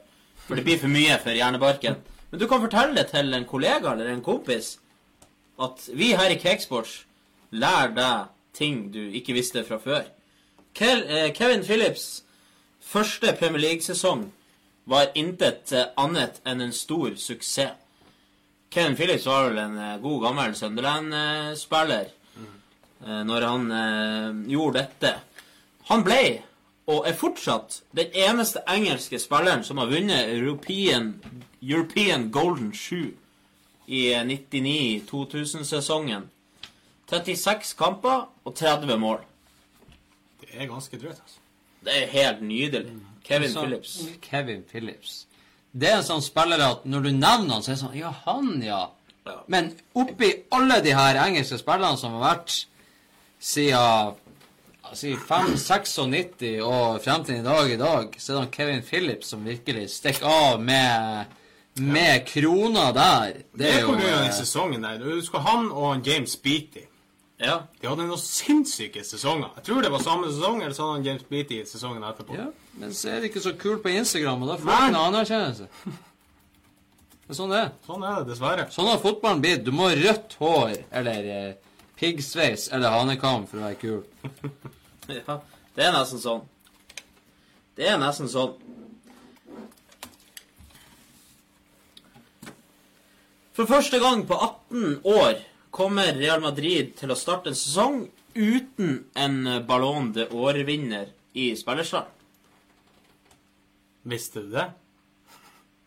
For 0.47 0.57
det 0.57 0.65
blir 0.65 0.79
for 0.81 0.91
mye 0.91 1.17
for 1.21 1.37
hjernebarken. 1.37 1.97
Men 2.29 2.41
du 2.41 2.47
kan 2.49 2.61
fortelle 2.61 2.97
det 2.97 3.07
til 3.13 3.33
en 3.37 3.45
kollega 3.49 3.93
eller 3.93 4.11
en 4.11 4.25
kompis 4.25 4.75
at 5.59 5.89
vi 5.93 6.13
her 6.15 6.31
i 6.31 6.37
Cakesports 6.39 7.01
lærer 7.51 7.91
deg 7.95 8.29
ting 8.55 8.85
du 8.93 9.01
ikke 9.17 9.35
visste 9.37 9.63
fra 9.67 9.77
før. 9.81 10.05
Eh, 10.81 11.33
Kevin 11.35 11.63
Phillips 11.63 12.23
første 12.79 13.35
Premier 13.39 13.59
League-sesong 13.59 14.29
var 14.85 15.11
intet 15.15 15.73
eh, 15.75 15.89
annet 15.97 16.39
enn 16.47 16.61
en 16.63 16.73
stor 16.73 17.17
suksess. 17.19 17.75
Kevin 18.71 18.95
Phillips 18.95 19.25
var 19.27 19.49
vel 19.49 19.59
en 19.59 19.77
eh, 19.77 19.97
god, 20.01 20.21
gammel 20.23 20.55
Sunderland-spiller 20.55 22.05
mm. 22.35 22.47
når 23.27 23.47
han 23.47 23.65
gjorde 24.47 24.83
dette. 24.83 25.13
Han 25.89 26.03
ble, 26.05 26.41
og 26.89 27.07
er 27.07 27.17
fortsatt, 27.17 27.81
den 27.97 28.13
eneste 28.13 28.61
engelske 28.69 29.19
spilleren 29.19 29.63
som 29.67 29.81
har 29.81 29.91
vunnet 29.91 30.31
European, 30.33 31.15
European 31.61 32.29
Golden 32.31 32.73
Shoe 32.73 33.11
i 33.89 34.13
eh, 34.13 34.25
99-2000-sesongen. 34.25 36.29
36 37.09 37.73
kamper 37.77 38.27
og 38.45 38.55
30 38.55 38.97
mål. 39.01 39.19
Det 40.59 40.65
er 40.67 40.71
ganske 40.73 40.97
drøyt, 40.99 41.19
altså. 41.23 41.39
Det 41.85 41.93
er 41.95 42.07
helt 42.11 42.41
nydelig. 42.43 42.95
Kevin 43.23 43.51
Så- 43.51 43.61
Phillips. 43.61 43.99
Kevin 44.21 44.63
Phillips. 44.71 45.25
Det 45.71 45.87
er 45.89 45.97
en 45.97 46.03
sånn 46.03 46.21
spiller 46.21 46.59
at 46.65 46.85
når 46.85 47.03
du 47.05 47.11
nevner 47.11 47.53
han, 47.53 47.63
så 47.63 47.71
er 47.71 47.75
det 47.75 47.83
sånn 47.83 47.95
Ja, 47.95 48.11
han, 48.25 48.61
ja. 48.63 48.81
Ja. 49.25 49.37
Men 49.47 49.69
oppi 49.95 50.33
alle 50.51 50.81
de 50.83 50.91
her 50.97 51.15
engelske 51.23 51.57
spillerne 51.61 51.97
som 51.97 52.11
har 52.17 52.35
vært 52.35 52.65
siden 53.39 54.15
altså, 54.83 55.15
5-96 55.29 56.61
og 56.65 56.99
frem 57.03 57.23
til 57.23 57.39
i 57.39 57.43
dag 57.45 57.71
i 57.71 57.77
dag, 57.77 58.15
så 58.17 58.33
er 58.35 58.41
det 58.41 58.55
Kevin 58.55 58.81
Phillips 58.83 59.27
som 59.31 59.45
virkelig 59.45 59.89
stikker 59.93 60.25
av 60.27 60.61
med, 60.61 61.25
med 61.79 62.25
krona 62.27 62.89
der. 62.91 63.43
Det 63.55 63.71
er 63.75 63.81
jo 63.81 63.93
på 63.93 63.99
grunn 63.99 64.11
av 64.13 64.23
den 64.25 64.33
eh, 64.33 64.37
sesongen 64.41 64.83
der. 64.83 64.97
Du 64.99 65.11
husker 65.13 65.39
han 65.39 65.71
og 65.71 66.07
James 66.07 66.35
Beatty. 66.35 66.88
Ja. 67.39 67.55
De 67.79 67.87
hadde 67.87 68.03
noen 68.03 68.19
sinnssyke 68.19 68.99
sesonger. 69.07 69.53
Jeg 69.61 69.69
tror 69.69 69.85
det 69.85 69.91
var 69.93 70.01
samme 70.03 70.27
sesong, 70.27 70.59
eller 70.59 70.75
så 70.75 70.89
hadde 70.89 71.07
James 71.07 71.23
Beatty 71.29 71.61
sesongen 71.69 72.03
etterpå. 72.03 72.35
ja, 72.35 72.49
Men 72.81 72.91
så 72.93 73.13
er 73.13 73.21
det 73.21 73.29
ikke 73.31 73.43
så 73.45 73.53
kult 73.55 73.83
på 73.85 73.93
Instagram, 73.95 74.43
og 74.43 74.51
da 74.51 74.57
får 74.59 74.67
du 74.67 74.71
en 74.73 74.81
ikke 74.81 74.95
noe 74.97 75.07
anerkjennelse. 75.13 75.67
Det 77.29 77.35
er 77.35 77.37
sånn 77.37 77.53
det 77.53 77.61
er. 77.61 77.71
Sånn 77.85 78.03
er 78.03 78.17
det 78.19 78.31
dessverre. 78.33 78.65
Sånn 78.73 78.89
har 78.89 78.99
fotballen 78.99 79.43
blitt. 79.43 79.63
Du 79.63 79.71
må 79.71 79.87
ha 79.87 79.95
rødt 79.95 80.35
hår 80.41 80.71
eller 80.99 81.27
eh, 81.35 81.51
piggsveis 81.99 82.67
eller 82.73 82.95
hanekam 82.95 83.45
for 83.47 83.61
å 83.61 83.67
være 83.67 83.79
kul. 83.79 84.01
ja. 85.19 85.39
Det 85.77 85.85
er 85.85 85.93
nesten 85.95 86.19
sånn. 86.19 86.41
Det 87.77 87.85
er 87.87 88.01
nesten 88.01 88.27
sånn. 88.27 88.57
For 93.55 93.69
første 93.69 93.99
gang 94.01 94.25
på 94.27 94.35
18 94.35 94.99
år 95.07 95.39
kommer 95.79 96.11
Real 96.13 96.41
Madrid 96.43 96.91
til 96.99 97.13
å 97.13 97.15
starte 97.15 97.53
en 97.53 97.55
sesong 97.55 98.01
uten 98.35 99.05
en 99.15 99.37
Ballon 99.67 100.11
de 100.11 100.25
År-vinner 100.35 101.13
i 101.39 101.53
spillerstallen. 101.55 102.11
Visste 104.09 104.43
du 104.43 104.51
det? 104.57 104.65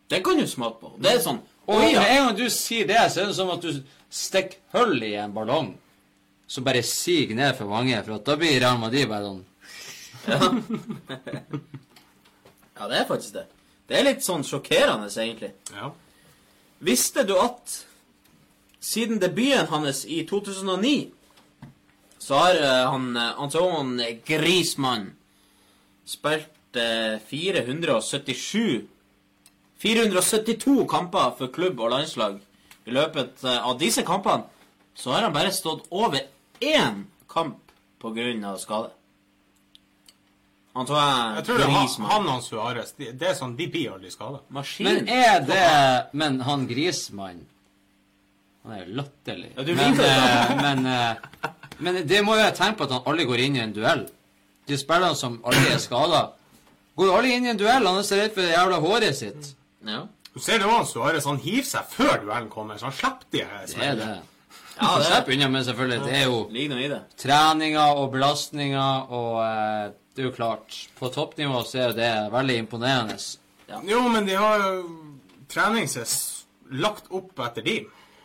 Det 0.09 0.23
kan 0.25 0.37
du 0.37 0.47
smake 0.49 0.79
på. 0.81 0.95
Det 1.01 1.11
er 1.11 1.21
sånn 1.21 1.39
Og 1.65 1.79
med 1.79 1.93
ja. 1.93 2.01
en 2.09 2.25
gang 2.25 2.35
du 2.37 2.49
sier 2.51 2.87
det, 2.89 2.99
så 3.11 3.21
er 3.21 3.29
det 3.29 3.37
som 3.37 3.51
at 3.53 3.63
du 3.63 3.71
stikker 4.13 4.59
hull 4.73 4.97
i 5.05 5.13
en 5.15 5.33
ballong 5.35 5.71
som 6.47 6.65
bare 6.65 6.83
siger 6.85 7.35
ned 7.37 7.55
for 7.57 7.69
mange, 7.71 7.95
for 8.03 8.17
at 8.17 8.25
da 8.27 8.35
blir 8.37 8.59
Real 8.59 8.81
Madrid 8.81 9.07
bare 9.09 9.29
sånn 9.29 9.43
Ja, 12.79 12.89
det 12.89 12.97
er 12.99 13.07
faktisk 13.07 13.37
det. 13.37 13.45
Det 13.87 13.95
er 13.99 14.05
litt 14.09 14.25
sånn 14.25 14.43
sjokkerende, 14.45 15.07
egentlig. 15.13 15.53
Ja. 15.71 15.93
Visste 16.83 17.23
du 17.29 17.37
at 17.37 17.83
siden 18.83 19.19
debuten 19.21 19.67
hans 19.71 20.03
i 20.05 20.21
2009 20.27 21.11
så 22.23 22.35
har 22.39 22.55
eh, 22.59 22.89
han 22.91 23.05
eh, 23.17 23.39
Antoine 23.39 24.09
Griezmann 24.27 25.09
spilt 26.05 26.75
eh, 26.79 27.19
477 27.27 28.87
472 29.83 30.85
kamper 30.87 31.33
for 31.37 31.51
klubb 31.51 31.79
og 31.83 31.91
landslag. 31.91 32.37
I 32.87 32.91
løpet 32.95 33.43
eh, 33.43 33.59
av 33.67 33.77
disse 33.79 34.03
kampene 34.07 34.47
så 34.95 35.11
har 35.15 35.25
han 35.27 35.33
bare 35.35 35.51
stått 35.51 35.87
over 35.91 36.19
én 36.63 37.03
kamp 37.31 37.59
av 38.03 38.57
skade. 38.59 38.89
Antoine 40.75 41.35
Jeg 41.37 41.45
tror 41.47 41.57
det 41.61 41.65
er 41.67 41.71
han, 41.71 42.05
han 42.09 42.27
og 42.33 42.41
Suárez. 42.43 42.93
de- 42.97 43.11
Det 43.13 43.27
er 43.29 43.33
sånn, 43.37 43.55
De 43.55 43.67
blir 43.67 43.91
aldri 43.93 44.09
skada. 44.11 44.39
Maskin. 44.49 44.83
Men 44.85 45.07
er 45.07 45.39
det 45.45 46.07
Men 46.13 46.39
han 46.41 46.67
Grismann 46.67 47.45
Han 48.63 48.73
er 48.75 48.83
jo 48.85 48.95
latterlig. 49.01 49.49
Ja, 49.57 49.63
du 49.67 49.73
men, 49.75 49.99
eh, 49.99 50.53
men, 50.61 50.85
eh, 50.85 51.49
men 51.83 52.01
det 52.07 52.21
må 52.23 52.37
jo 52.37 52.45
jeg 52.45 52.55
tenke 52.55 52.79
på 52.79 52.87
at 52.87 52.95
han 52.95 53.07
aldri 53.11 53.25
går 53.27 53.43
inn 53.43 53.57
i 53.59 53.63
en 53.63 53.73
duell. 53.75 54.05
De 54.67 54.77
spillerne 54.79 55.15
som 55.19 55.41
aldri 55.43 55.73
er 55.73 55.81
skada, 55.83 56.21
går 56.95 57.09
alle 57.09 57.17
aldri 57.19 57.33
inn 57.35 57.47
i 57.49 57.51
en 57.51 57.59
duell. 57.59 57.87
Han 57.89 57.99
er 57.99 58.07
så 58.07 58.19
redd 58.21 58.35
for 58.35 58.41
det 58.45 58.53
jævla 58.53 58.79
håret 58.85 59.17
sitt. 59.19 59.49
Ja. 59.85 60.05
Du 60.33 60.39
ser 60.41 60.57
det 60.61 60.65
også, 60.65 60.95
Suárez 60.97 61.27
han 61.29 61.37
hiver 61.43 61.65
seg 61.67 61.89
før 61.91 62.15
duellen 62.23 62.47
kommer, 62.49 62.79
så 62.79 62.87
han 62.89 62.95
slipper 62.97 63.27
de 63.35 63.43
her 63.43 63.49
Det 63.49 63.59
er 63.59 63.67
det. 63.67 63.73
smellene. 63.75 64.21
Ja, 64.79 64.87
det 64.97 65.05
slipper 65.05 65.33
unna, 65.35 65.49
men 65.53 65.65
selvfølgelig, 65.67 65.99
det 66.07 66.15
er 66.17 66.23
jo 66.25 66.39
treninger 67.21 67.99
og 68.01 68.07
belastninger, 68.15 69.11
og 69.13 69.35
eh, 69.43 69.91
det 70.15 70.23
er 70.23 70.29
jo 70.29 70.33
klart 70.33 70.77
På 70.97 71.09
toppnivå 71.13 71.61
så 71.67 71.77
er 71.77 71.85
jo 71.91 71.97
det 71.99 72.11
veldig 72.33 72.57
imponerende. 72.63 73.17
Jo, 73.89 74.01
men 74.09 74.25
de 74.25 74.33
har 74.37 74.63
jo 74.63 74.87
treningses 75.49 76.15
lagt 76.71 77.11
opp 77.13 77.39
etter 77.45 77.65
de. 77.65 77.77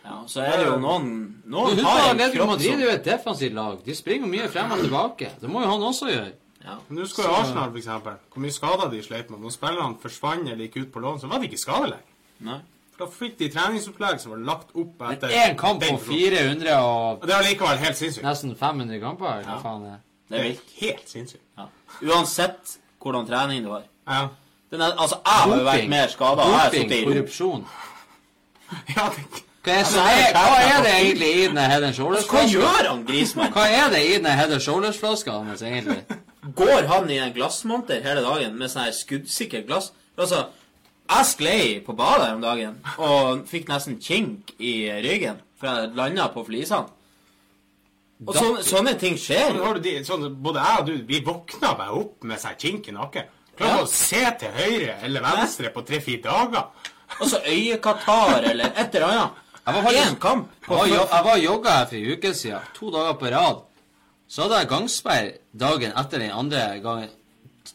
Ja, 0.09 0.19
så 0.31 0.41
er 0.41 0.55
det 0.57 0.67
jo 0.71 0.77
noen 0.81 1.09
Noen 1.53 1.79
har 1.85 2.07
en 2.15 2.21
kropp 2.33 2.49
Madrid 2.55 2.71
er 2.81 2.85
jo 2.87 2.93
et 2.95 3.05
defensivt 3.05 3.53
lag. 3.57 3.75
De 3.85 3.95
springer 3.95 4.31
mye 4.31 4.47
frem 4.49 4.71
og 4.73 4.81
tilbake. 4.81 5.29
Det 5.41 5.51
må 5.53 5.61
jo 5.61 5.69
han 5.69 5.83
også 5.85 6.09
gjøre. 6.09 6.33
ja. 6.65 6.79
Men 6.89 6.97
du 6.97 7.03
husker 7.03 7.27
jo 7.29 7.35
Arsenal, 7.37 7.77
eksempel. 7.77 8.17
Hvor 8.33 8.41
mye 8.45 8.55
skader 8.57 8.91
de 8.91 9.03
sleit 9.05 9.29
med. 9.31 9.39
Når 9.45 9.53
spillerne 9.59 9.99
forsvant 10.01 10.49
eller 10.49 10.65
gikk 10.65 10.77
ut 10.87 10.93
på 10.95 11.03
lån, 11.05 11.21
så 11.21 11.29
var 11.29 11.39
de 11.43 11.51
ikke 11.51 11.61
skadelige. 11.61 12.01
Nei. 12.49 12.59
For 12.97 13.05
da 13.05 13.11
fikk 13.19 13.37
de 13.39 13.49
treningsopplegg 13.53 14.21
som 14.23 14.33
var 14.33 14.41
lagt 14.49 14.73
opp 14.75 15.01
Men 15.05 15.13
etter 15.19 15.29
én 15.43 15.57
kamp 15.61 15.85
på 15.85 15.99
400 16.09 16.79
og 16.81 17.21
Og 17.23 17.27
det 17.29 17.35
er 17.35 17.43
allikevel 17.45 17.79
helt 17.85 17.97
sinnssykt. 18.01 18.25
nesten 18.25 18.57
500 18.57 19.01
kamper? 19.01 19.27
Hva 19.27 19.45
Ja. 19.47 19.59
faen 19.63 19.85
er 19.87 19.91
det? 19.91 20.01
Det 20.31 20.41
er 20.41 20.87
helt 20.87 21.09
sinnssykt. 21.09 21.45
Ja. 21.59 21.67
Uansett 22.03 22.79
hvordan 23.01 23.27
trening 23.29 23.63
du 23.65 23.71
har. 23.71 23.83
Ja. 24.09 24.29
Den 24.71 24.81
er, 24.81 24.93
altså, 24.99 25.17
jeg 25.25 25.33
har 25.43 25.57
jo 25.59 25.65
vært 25.65 25.89
mer 25.89 26.09
skada. 26.09 26.43
Doping, 26.73 27.05
korrupsjon. 27.07 27.67
ja 28.97 29.09
det, 29.15 29.45
Hva 29.65 29.73
er, 29.75 29.79
altså, 29.83 30.01
er, 30.01 30.29
hva 30.33 30.59
er 30.63 30.83
det 30.85 30.93
egentlig 30.95 31.29
i 31.35 31.47
den 31.49 31.59
Head 31.59 31.83
and 31.83 31.89
Hva 31.91 31.97
Shoulders-flaska? 31.99 32.53
gjør 32.53 32.87
han, 32.89 33.01
Grismann? 33.09 33.51
Hva 33.53 33.65
er 33.69 33.89
det 33.93 34.03
i 34.07 34.13
den 34.17 34.29
Head 34.31 34.53
and 34.55 34.63
Shoulders-flaska 34.65 35.35
hans, 35.35 35.63
egentlig? 35.67 35.99
Går 36.57 36.87
han 36.89 37.11
i 37.11 37.19
en 37.21 37.33
glassmonter 37.35 38.01
hele 38.05 38.23
dagen 38.25 38.55
med 38.57 38.71
sånn 38.73 38.87
her 38.87 38.95
skuddsikkert 38.97 39.67
glass? 39.69 39.91
Altså, 40.19 40.45
jeg 41.09 41.27
sklei 41.33 41.65
på 41.85 41.93
badet 41.99 42.31
om 42.37 42.41
dagen 42.45 42.79
og 43.01 43.43
fikk 43.51 43.69
nesten 43.71 43.99
kink 44.01 44.55
i 44.61 44.77
ryggen, 45.05 45.43
for 45.61 45.69
jeg 45.83 45.93
landa 45.99 46.29
på 46.33 46.45
flisene. 46.47 46.87
Og 48.27 48.35
sånne, 48.35 48.63
sånne 48.67 48.95
ting 48.99 49.15
skjer. 49.21 49.53
Så 49.53 49.59
jo. 49.61 49.65
har 49.67 49.77
du 49.79 49.85
de, 49.85 49.93
sånn, 50.07 50.25
både 50.43 50.63
jeg 50.65 50.81
og 50.83 50.87
du, 50.89 50.95
vi 51.07 51.21
våkna 51.27 51.75
bare 51.79 51.99
opp 52.01 52.25
med 52.27 52.41
seg 52.43 52.57
kink 52.59 52.89
i 52.91 52.95
nakken. 52.97 53.29
Klarer 53.59 53.83
Ja. 53.83 53.83
å 53.85 53.91
se 53.91 54.23
til 54.41 54.55
høyre 54.55 54.97
eller 55.07 55.23
venstre 55.23 55.71
på 55.75 55.83
tre-fire 55.87 56.23
dager. 56.25 56.65
Altså 57.19 57.39
øyekatarr 57.47 58.51
eller 58.53 58.73
et 58.75 58.95
eller 58.95 59.07
annet. 59.07 59.45
Jeg 59.69 59.75
var 59.77 59.83
faktisk- 59.85 60.09
Én 60.11 60.19
kamp 60.21 60.49
Jeg 60.69 60.97
var, 60.99 61.25
var 61.25 61.37
jogga 61.43 61.71
her 61.79 61.87
for 61.91 61.97
en 61.97 62.13
uke 62.17 62.35
siden, 62.35 62.61
to 62.75 62.91
dager 62.95 63.13
på 63.21 63.27
rad. 63.35 63.59
Så 64.29 64.43
hadde 64.43 64.59
jeg 64.63 64.69
gangsperr 64.69 65.29
dagen 65.61 65.93
etter 65.93 66.19
den 66.25 66.31
andre 66.33 66.81
gangen. 66.85 67.09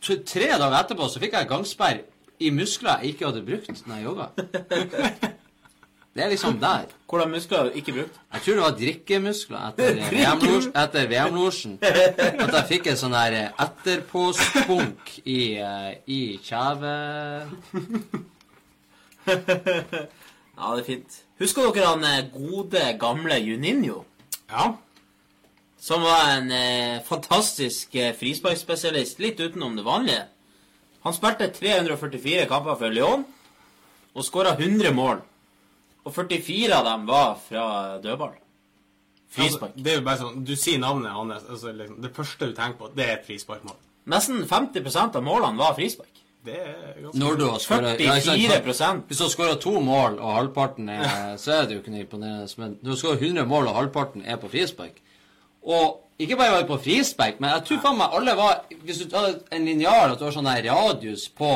T- 0.02 0.24
Tre 0.26 0.48
dager 0.58 0.78
etterpå 0.80 1.08
så 1.10 1.20
fikk 1.22 1.34
jeg 1.38 1.48
gangsperr 1.50 2.02
i 2.40 2.50
muskler 2.50 2.98
jeg 3.02 3.14
ikke 3.14 3.26
hadde 3.30 3.46
brukt 3.46 3.86
når 3.88 3.96
jeg 3.96 4.06
jogga. 4.06 4.26
Det 6.16 6.22
er 6.24 6.30
liksom 6.30 6.60
der. 6.62 6.84
Hvordan 7.10 7.30
muskler 7.32 7.58
har 7.58 7.66
du 7.66 7.72
ikke 7.80 7.92
brukt? 7.96 8.18
Jeg 8.34 8.42
tror 8.42 8.54
det 8.54 8.62
var 8.64 8.76
drikkemuskler 8.78 9.64
etter 9.70 9.94
VM-losjen. 10.14 11.10
VM-losjen. 11.10 11.78
At 11.82 12.54
jeg 12.54 12.66
fikk 12.70 12.88
en 12.92 13.00
sånn 13.02 13.16
der 13.18 13.38
etterpåspunk 13.66 15.16
i, 15.26 15.40
eh, 15.58 15.94
i 16.08 16.20
kjeve... 16.44 16.94
Ja, 19.26 20.76
det 20.76 20.82
er 20.84 20.86
fint. 20.86 21.23
Husker 21.44 21.74
dere 21.76 21.90
han 21.92 22.06
eh, 22.08 22.30
gode, 22.32 22.82
gamle 23.02 23.36
Juninho? 23.44 24.04
Ja. 24.48 24.70
Som 25.84 26.06
var 26.06 26.30
en 26.38 26.52
eh, 26.56 27.02
fantastisk 27.04 27.96
eh, 28.00 28.14
frisparkspesialist, 28.16 29.20
litt 29.20 29.42
utenom 29.44 29.76
det 29.76 29.84
vanlige. 29.84 30.22
Han 31.04 31.16
spilte 31.16 31.50
344 31.52 32.46
kamper 32.48 32.80
for 32.80 32.96
Lyon 32.96 33.26
og 34.14 34.24
skåra 34.24 34.54
100 34.56 34.94
mål. 34.96 35.20
Og 36.08 36.16
44 36.16 36.78
av 36.78 36.88
dem 36.88 37.04
var 37.12 37.36
fra 37.44 37.66
dødball. 38.04 38.38
Frispark. 39.34 39.74
Altså, 39.74 39.84
det 39.84 39.92
er 39.92 40.00
jo 40.00 40.06
bare 40.08 40.22
sånn, 40.22 40.42
Du 40.48 40.56
sier 40.56 40.80
navnet 40.80 41.12
hans. 41.12 41.44
Altså, 41.50 41.76
liksom, 41.76 42.00
det 42.06 42.16
første 42.16 42.48
du 42.48 42.56
tenker 42.56 42.80
på, 42.80 42.92
det 42.96 43.08
er 43.10 43.18
et 43.18 43.28
frisparkmål. 43.28 43.76
Nesten 44.14 44.44
50% 44.48 45.20
av 45.20 45.28
målene 45.28 45.60
var 45.60 45.76
frispark. 45.76 46.13
Det 46.46 46.56
er 46.60 47.02
ganske 47.02 47.20
Når 47.20 47.36
du 47.40 47.44
har 47.48 47.60
skåret 47.64 48.02
44 48.02 49.04
Hvis 49.08 49.18
du 49.18 49.24
har 49.24 49.30
skåra 49.32 49.60
to 49.62 49.80
mål, 49.80 50.20
og 50.20 50.34
halvparten 50.38 50.90
er 50.90 51.38
Så 51.38 51.52
er 51.52 51.68
det 51.68 51.78
jo 51.78 51.84
ikke 51.84 51.94
noe 51.94 52.06
imponerende. 52.06 52.48
Men 52.58 52.78
du 52.84 52.90
har 52.90 53.00
skåra 53.00 53.20
100 53.20 53.46
mål, 53.48 53.68
og 53.68 53.76
halvparten 53.76 54.26
er 54.26 54.42
på 54.42 54.50
frispark. 54.52 55.00
Og 55.64 56.00
ikke 56.20 56.36
bare 56.38 56.52
var 56.52 56.60
det 56.60 56.68
på 56.68 56.82
frispark, 56.84 57.40
men 57.40 57.50
jeg 57.50 57.64
tror 57.68 57.80
faen 57.86 57.98
meg 57.98 58.18
alle 58.18 58.36
var 58.38 58.60
Hvis 58.84 59.00
du 59.02 59.10
tar 59.10 59.32
en 59.52 59.66
linjal, 59.66 60.12
at 60.12 60.20
du 60.20 60.28
har 60.28 60.36
sånn 60.36 60.52
radius 60.68 61.30
på 61.30 61.54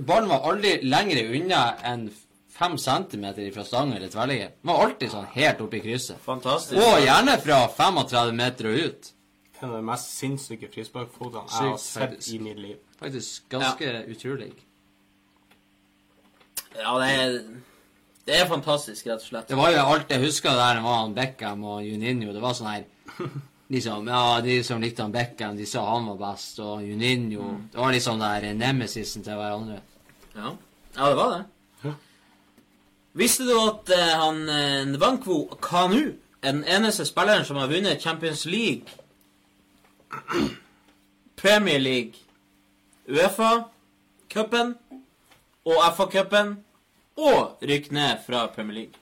ballen 0.00 0.28
var 0.28 0.46
aldri 0.48 0.78
lenger 0.82 1.34
unna 1.36 1.62
enn 1.84 2.06
fem 2.52 2.78
centimeter 2.78 3.48
fra 3.54 3.64
stang 3.64 3.92
eller 3.96 4.08
tverrligger. 4.12 4.52
Den 4.60 4.70
var 4.70 4.84
alltid 4.86 5.12
sånn 5.12 5.26
helt 5.34 5.60
oppe 5.64 5.78
i 5.78 5.82
krysset. 5.84 6.20
Fantastisk. 6.24 6.78
Og 6.80 7.02
gjerne 7.04 7.36
fra 7.42 7.58
35 7.76 8.38
meter 8.38 8.70
og 8.70 8.78
ut. 8.86 9.12
Det 9.58 9.68
av 9.68 9.76
de 9.76 9.82
mest 9.86 10.14
sinnssyke 10.16 10.70
frisparkfotene 10.72 11.44
jeg 11.46 11.68
har 11.70 11.78
sett 11.80 12.28
i 12.32 12.38
mitt 12.42 12.58
liv. 12.58 12.80
Faktisk 13.02 13.48
ganske 13.52 13.92
utrolig. 14.12 14.52
Ja, 16.78 16.96
det 17.02 17.08
er, 17.12 17.38
det 18.26 18.36
er 18.40 18.48
fantastisk, 18.48 19.06
rett 19.06 19.20
og 19.20 19.28
slett. 19.28 19.48
Det 19.50 19.58
var 19.58 19.72
jo 19.74 19.86
alt 19.94 20.12
jeg 20.12 20.24
huska 20.24 20.54
der 20.56 20.78
det 20.78 20.84
var 20.86 21.00
han 21.02 21.16
Beckham 21.16 21.64
og 21.68 21.82
Juninho. 21.84 22.32
Det 22.32 22.42
var 22.42 22.56
sånn 22.56 22.70
her 22.72 22.84
liksom, 23.72 24.08
Ja, 24.08 24.40
de 24.44 24.60
som 24.64 24.80
likte 24.80 25.04
han 25.04 25.14
Beckham, 25.14 25.56
de 25.58 25.66
sa 25.68 25.84
han 25.90 26.06
var 26.12 26.20
best, 26.20 26.60
og 26.62 26.84
Juninho 26.86 27.50
Det 27.72 27.80
var 27.80 27.92
liksom 27.92 28.22
der 28.22 28.52
nemesisen 28.54 29.26
til 29.26 29.36
hverandre. 29.40 29.82
Ja, 30.36 30.54
ja 30.96 31.10
det 31.10 31.18
var 31.18 31.36
det. 31.36 31.48
Visste 33.12 33.44
du 33.44 33.52
at 33.52 33.90
uh, 33.92 34.12
han 34.22 34.48
eh, 34.48 34.86
Nwankwo 34.88 35.58
Kanu 35.60 36.14
er 36.42 36.52
den 36.54 36.64
eneste 36.64 37.04
spilleren 37.04 37.44
som 37.44 37.58
har 37.60 37.68
vunnet 37.68 38.00
Champions 38.00 38.46
League, 38.48 38.88
Premier 41.42 41.78
League, 41.78 42.21
Uefa-cupen 43.12 44.74
og 45.68 45.78
FA-cupen 45.96 46.54
og 47.20 47.58
rykke 47.68 47.92
ned 47.94 48.22
fra 48.26 48.46
Premier 48.54 48.74
League? 48.74 48.92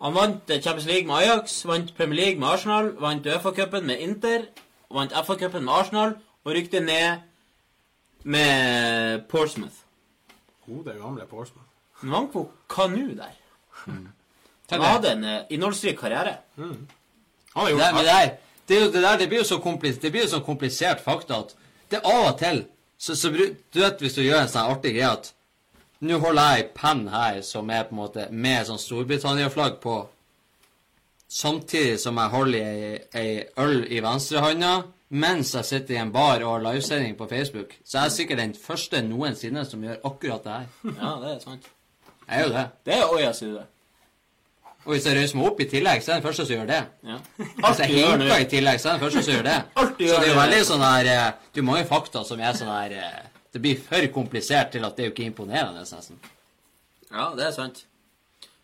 Han 0.00 0.14
vant 0.16 0.50
eh, 0.50 0.62
Champions 0.62 0.86
League 0.88 1.06
med 1.06 1.14
Ajax, 1.20 1.64
vant 1.68 1.92
Premier 1.96 2.20
League 2.20 2.40
med 2.40 2.48
Arsenal, 2.48 2.94
vant 3.00 3.26
Uefa-cupen 3.26 3.84
med 3.84 4.00
Inter, 4.00 4.48
vant 4.90 5.12
FA-cupen 5.12 5.64
med 5.64 5.72
Arsenal 5.72 6.16
og 6.44 6.52
rykte 6.56 6.80
ned 6.80 7.20
med 8.24 9.20
Portsmouth. 9.28 9.84
Gode, 10.66 10.96
gamle 11.02 11.26
Portsmouth. 11.26 11.68
på 12.32 12.50
Kanu 12.68 13.14
der. 13.16 13.34
Tenk 14.68 14.82
Han 14.82 14.90
hadde 14.90 15.12
en 15.12 15.24
eh, 15.24 15.44
innholdsrik 15.50 15.98
karriere. 15.98 16.38
Han 16.56 16.86
har 17.54 17.68
Det, 17.68 17.76
det, 17.78 18.04
der, 18.04 18.30
det, 18.68 18.92
det 18.94 19.02
der 19.02 19.18
det 19.18 19.28
blir 19.28 19.38
jo 19.38 19.44
så 19.44 19.58
komplisert, 19.58 20.02
det 20.02 20.12
blir 20.12 20.22
jo 20.22 20.28
så 20.28 20.40
komplisert 20.40 21.00
fakta 21.04 21.38
at 21.44 21.54
det 21.90 22.00
er 22.00 22.10
av 22.10 22.32
og 22.32 22.38
til 22.40 22.64
så, 22.98 23.14
så 23.14 23.30
Du 23.30 23.80
vet 23.80 24.00
hvis 24.00 24.16
du 24.16 24.22
gjør 24.24 24.42
en 24.42 24.50
sånn 24.50 24.72
artig 24.72 24.94
greie 24.96 25.12
at 25.12 25.32
Nå 26.06 26.18
holder 26.20 26.50
jeg 26.52 26.64
ei 26.64 26.68
penn 26.76 27.06
her 27.08 27.38
som 27.44 27.70
er 27.72 27.86
på 27.88 27.94
en 27.94 28.00
måte 28.02 28.26
med 28.30 28.66
sånn 28.68 28.80
Storbritannia-flagg 28.80 29.78
på, 29.80 29.94
samtidig 31.32 31.94
som 32.02 32.20
jeg 32.20 32.32
holder 32.34 32.66
ei, 32.66 32.98
ei 33.16 33.30
øl 33.64 33.78
i 33.88 34.02
venstrehånda 34.04 34.74
mens 35.16 35.54
jeg 35.54 35.68
sitter 35.68 35.96
i 35.96 36.00
en 36.02 36.12
bar 36.12 36.42
og 36.42 36.50
har 36.50 36.64
livesending 36.66 37.16
på 37.16 37.28
Facebook. 37.30 37.76
Så 37.84 37.98
jeg 37.98 38.04
er 38.04 38.14
sikkert 38.16 38.42
den 38.42 38.54
første 38.58 39.00
noensinne 39.06 39.64
som 39.64 39.84
gjør 39.86 40.02
akkurat 40.04 40.44
det 40.44 40.56
her. 40.58 40.68
Ja, 40.98 41.14
det 41.22 41.32
er 41.32 41.40
sant. 41.44 41.68
Jeg 42.26 42.40
er 42.40 42.44
jo 42.44 42.52
det. 42.56 42.66
Det 42.84 42.94
er 42.96 43.12
Oya 43.14 43.32
Sude. 43.32 43.64
Og 44.86 44.92
hvis 44.94 45.06
jeg 45.08 45.18
røyser 45.18 45.38
meg 45.38 45.48
opp 45.48 45.60
i 45.60 45.66
tillegg, 45.70 46.02
så 46.02 46.12
er 46.12 46.14
jeg 46.14 46.22
den 46.22 46.26
første 46.28 46.44
som 46.46 46.54
gjør 46.54 46.68
det. 46.70 46.80
Ja. 47.10 47.16
Hvis 47.38 47.80
jeg 47.82 47.88
du 47.90 47.96
hinker 47.98 48.42
i 48.44 48.48
tillegg, 48.52 48.78
så 48.78 48.88
er 48.88 48.92
jeg 48.92 49.00
den 49.00 49.04
første 49.06 49.22
som 49.26 49.34
gjør 49.34 49.46
det. 49.48 49.56
Så 49.96 50.20
det 50.20 50.28
er 50.28 50.30
jo 50.30 50.36
veldig 50.38 50.60
sånn 50.68 50.84
her 50.84 51.06
Du 51.06 51.10
Det 51.10 51.58
er 51.58 51.62
jo 51.62 51.66
mange 51.66 51.88
fakta 51.88 52.22
som 52.28 52.40
er 52.44 52.56
sånn 52.56 52.68
her 52.70 52.92
eh, 53.00 53.22
Det 53.54 53.62
blir 53.64 53.80
for 53.80 54.06
komplisert 54.14 54.74
til 54.74 54.84
at 54.86 54.94
det 54.96 55.02
er 55.02 55.08
jo 55.08 55.14
ikke 55.14 55.26
imponerende, 55.26 55.82
nesten. 55.82 56.20
Ja, 57.10 57.30
det 57.34 57.46
er 57.48 57.54
sant. 57.56 57.86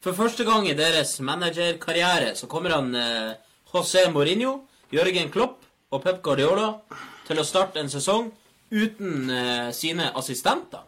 For 0.02 0.14
første 0.18 0.44
gang 0.44 0.66
i 0.68 0.76
deres 0.78 1.14
managerkarriere 1.24 2.34
så 2.38 2.48
kommer 2.50 2.76
han 2.76 2.94
eh, 2.98 3.32
José 3.72 4.04
Mourinho, 4.12 4.60
Jørgen 4.92 5.30
Klopp 5.32 5.64
og 5.90 6.04
Pep 6.04 6.20
Guardiola 6.22 6.68
til 7.26 7.40
å 7.40 7.46
starte 7.46 7.80
en 7.80 7.90
sesong 7.90 8.30
uten 8.72 9.30
eh, 9.30 9.68
sine 9.74 10.10
assistenter. 10.18 10.84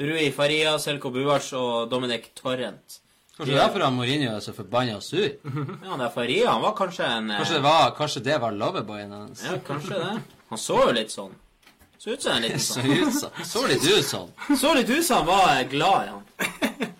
Rui 0.00 0.26
Faria, 0.34 0.74
Selko 0.82 1.12
Buars 1.14 1.52
og 1.54 1.88
Dominic 1.92 2.32
Torrent. 2.34 2.98
Kanskje 3.36 3.54
derfor 3.58 3.82
han 3.82 3.96
Mourinho 3.96 4.34
er 4.36 4.42
så 4.44 4.52
forbanna 4.54 5.00
sur? 5.02 5.24
Ja, 5.86 5.96
det 5.98 6.04
er 6.06 6.12
Faria 6.14 6.50
han 6.52 6.62
var 6.62 6.74
kanskje 6.78 7.06
en 7.06 7.30
eh, 7.30 7.40
Kanskje 7.40 7.56
det 7.58 7.62
var, 7.64 7.94
kanskje 7.98 8.22
det 8.28 8.36
var 8.44 8.52
loverboyen 8.54 9.12
hans? 9.12 9.42
Ja, 9.48 9.56
kanskje 9.66 9.98
det. 9.98 10.12
Han 10.52 10.60
så 10.62 10.76
jo 10.84 10.92
litt 10.94 11.10
sånn. 11.14 11.32
Så 11.98 12.12
ut 12.14 12.22
som 12.22 12.36
en 12.36 12.44
liten 12.44 12.60
Så, 12.68 12.76
sånn. 12.78 12.92
ut, 12.92 13.16
så, 13.16 13.30
så 13.48 13.64
litt 13.66 13.86
ut 13.88 14.06
sånn. 14.06 14.30
Så 14.62 14.74
litt 14.78 14.90
ut 14.92 15.06
som 15.06 15.22
han 15.24 15.26
var 15.32 15.54
eh, 15.56 15.64
glad 15.72 16.04
i 16.04 16.12
han. 16.12 16.92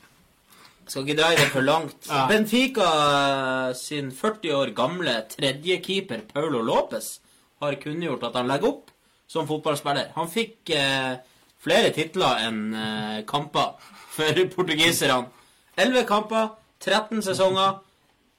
Skal 0.85 1.05
ikke 1.07 1.17
dra 1.17 1.29
i 1.33 1.37
det 1.39 1.47
for 1.53 1.65
langt. 1.65 1.95
Ja. 2.09 2.25
Benfica 2.29 2.89
eh, 3.69 3.69
sin 3.79 4.11
40 4.13 4.57
år 4.59 4.73
gamle 4.77 5.15
tredjekeeper 5.33 6.27
Paulo 6.33 6.61
Lopez 6.67 7.15
har 7.63 7.79
kunngjort 7.81 8.27
at 8.29 8.37
han 8.41 8.51
legger 8.51 8.73
opp 8.75 8.91
som 9.31 9.47
fotballspiller. 9.49 10.11
Han 10.19 10.29
fikk 10.31 10.75
eh, 10.77 11.15
flere 11.65 11.95
titler 11.97 12.43
enn 12.49 12.61
eh, 12.77 13.23
kamper 13.29 13.79
for 14.15 14.43
portugiserne. 14.53 15.31
11 15.77 16.05
kamper, 16.07 16.49
13 16.81 17.23
sesonger, 17.23 17.81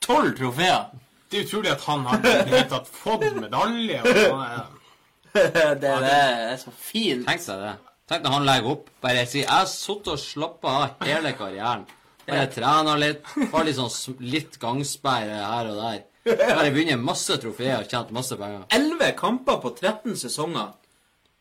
12 0.05 0.37
trofeer. 0.37 0.85
Det 1.31 1.39
er 1.39 1.47
utrolig 1.47 1.71
at 1.73 1.83
han 1.89 2.05
har 2.07 2.21
tatt 2.69 2.87
fått 2.87 3.25
medalje. 3.35 3.99
Og 4.05 4.13
det, 5.33 5.45
er, 5.59 5.75
det, 5.81 6.13
er 6.13 6.57
så 6.61 6.71
fint. 6.71 7.25
Tenk 7.27 7.43
deg 7.43 7.63
det. 7.65 7.73
Tenk 8.07 8.23
når 8.23 8.35
han 8.37 8.47
legger 8.47 8.71
opp. 8.75 8.89
Bare 9.03 9.25
sier 9.25 9.43
'Jeg 9.43 9.51
har 9.51 9.67
sittet 9.67 10.13
og 10.13 10.21
slappa 10.21 10.75
av 10.79 11.07
hele 11.07 11.33
karrieren'. 11.35 11.85
Bare 12.25 12.47
trena 12.53 12.95
litt. 13.01 13.25
Har 13.51 13.65
litt 13.65 13.77
sånn 13.77 14.17
litt 14.21 14.59
gangsperre 14.61 15.41
her 15.41 15.71
og 15.73 15.81
der. 15.81 15.99
Bare 16.25 16.71
vunnet 16.73 17.01
masse 17.01 17.37
trofeer 17.41 17.83
og 17.83 17.89
tjent 17.89 18.13
masse 18.15 18.37
penger. 18.37 18.63
11 18.73 19.11
kamper 19.19 19.59
på 19.61 19.73
13 19.75 20.15
sesonger. 20.23 20.71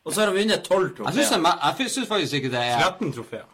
Og 0.04 0.12
så 0.12 0.20
har 0.20 0.32
han 0.32 0.36
vunnet 0.36 0.64
12 0.64 0.82
Jeg 0.84 0.96
trofeer. 0.96 1.78
jeg 1.78 1.90
syns 1.90 2.08
faktisk 2.08 2.34
ikke 2.40 2.50
det 2.52 2.64
er 2.64 2.82
13 2.82 3.12
trofeer. 3.12 3.46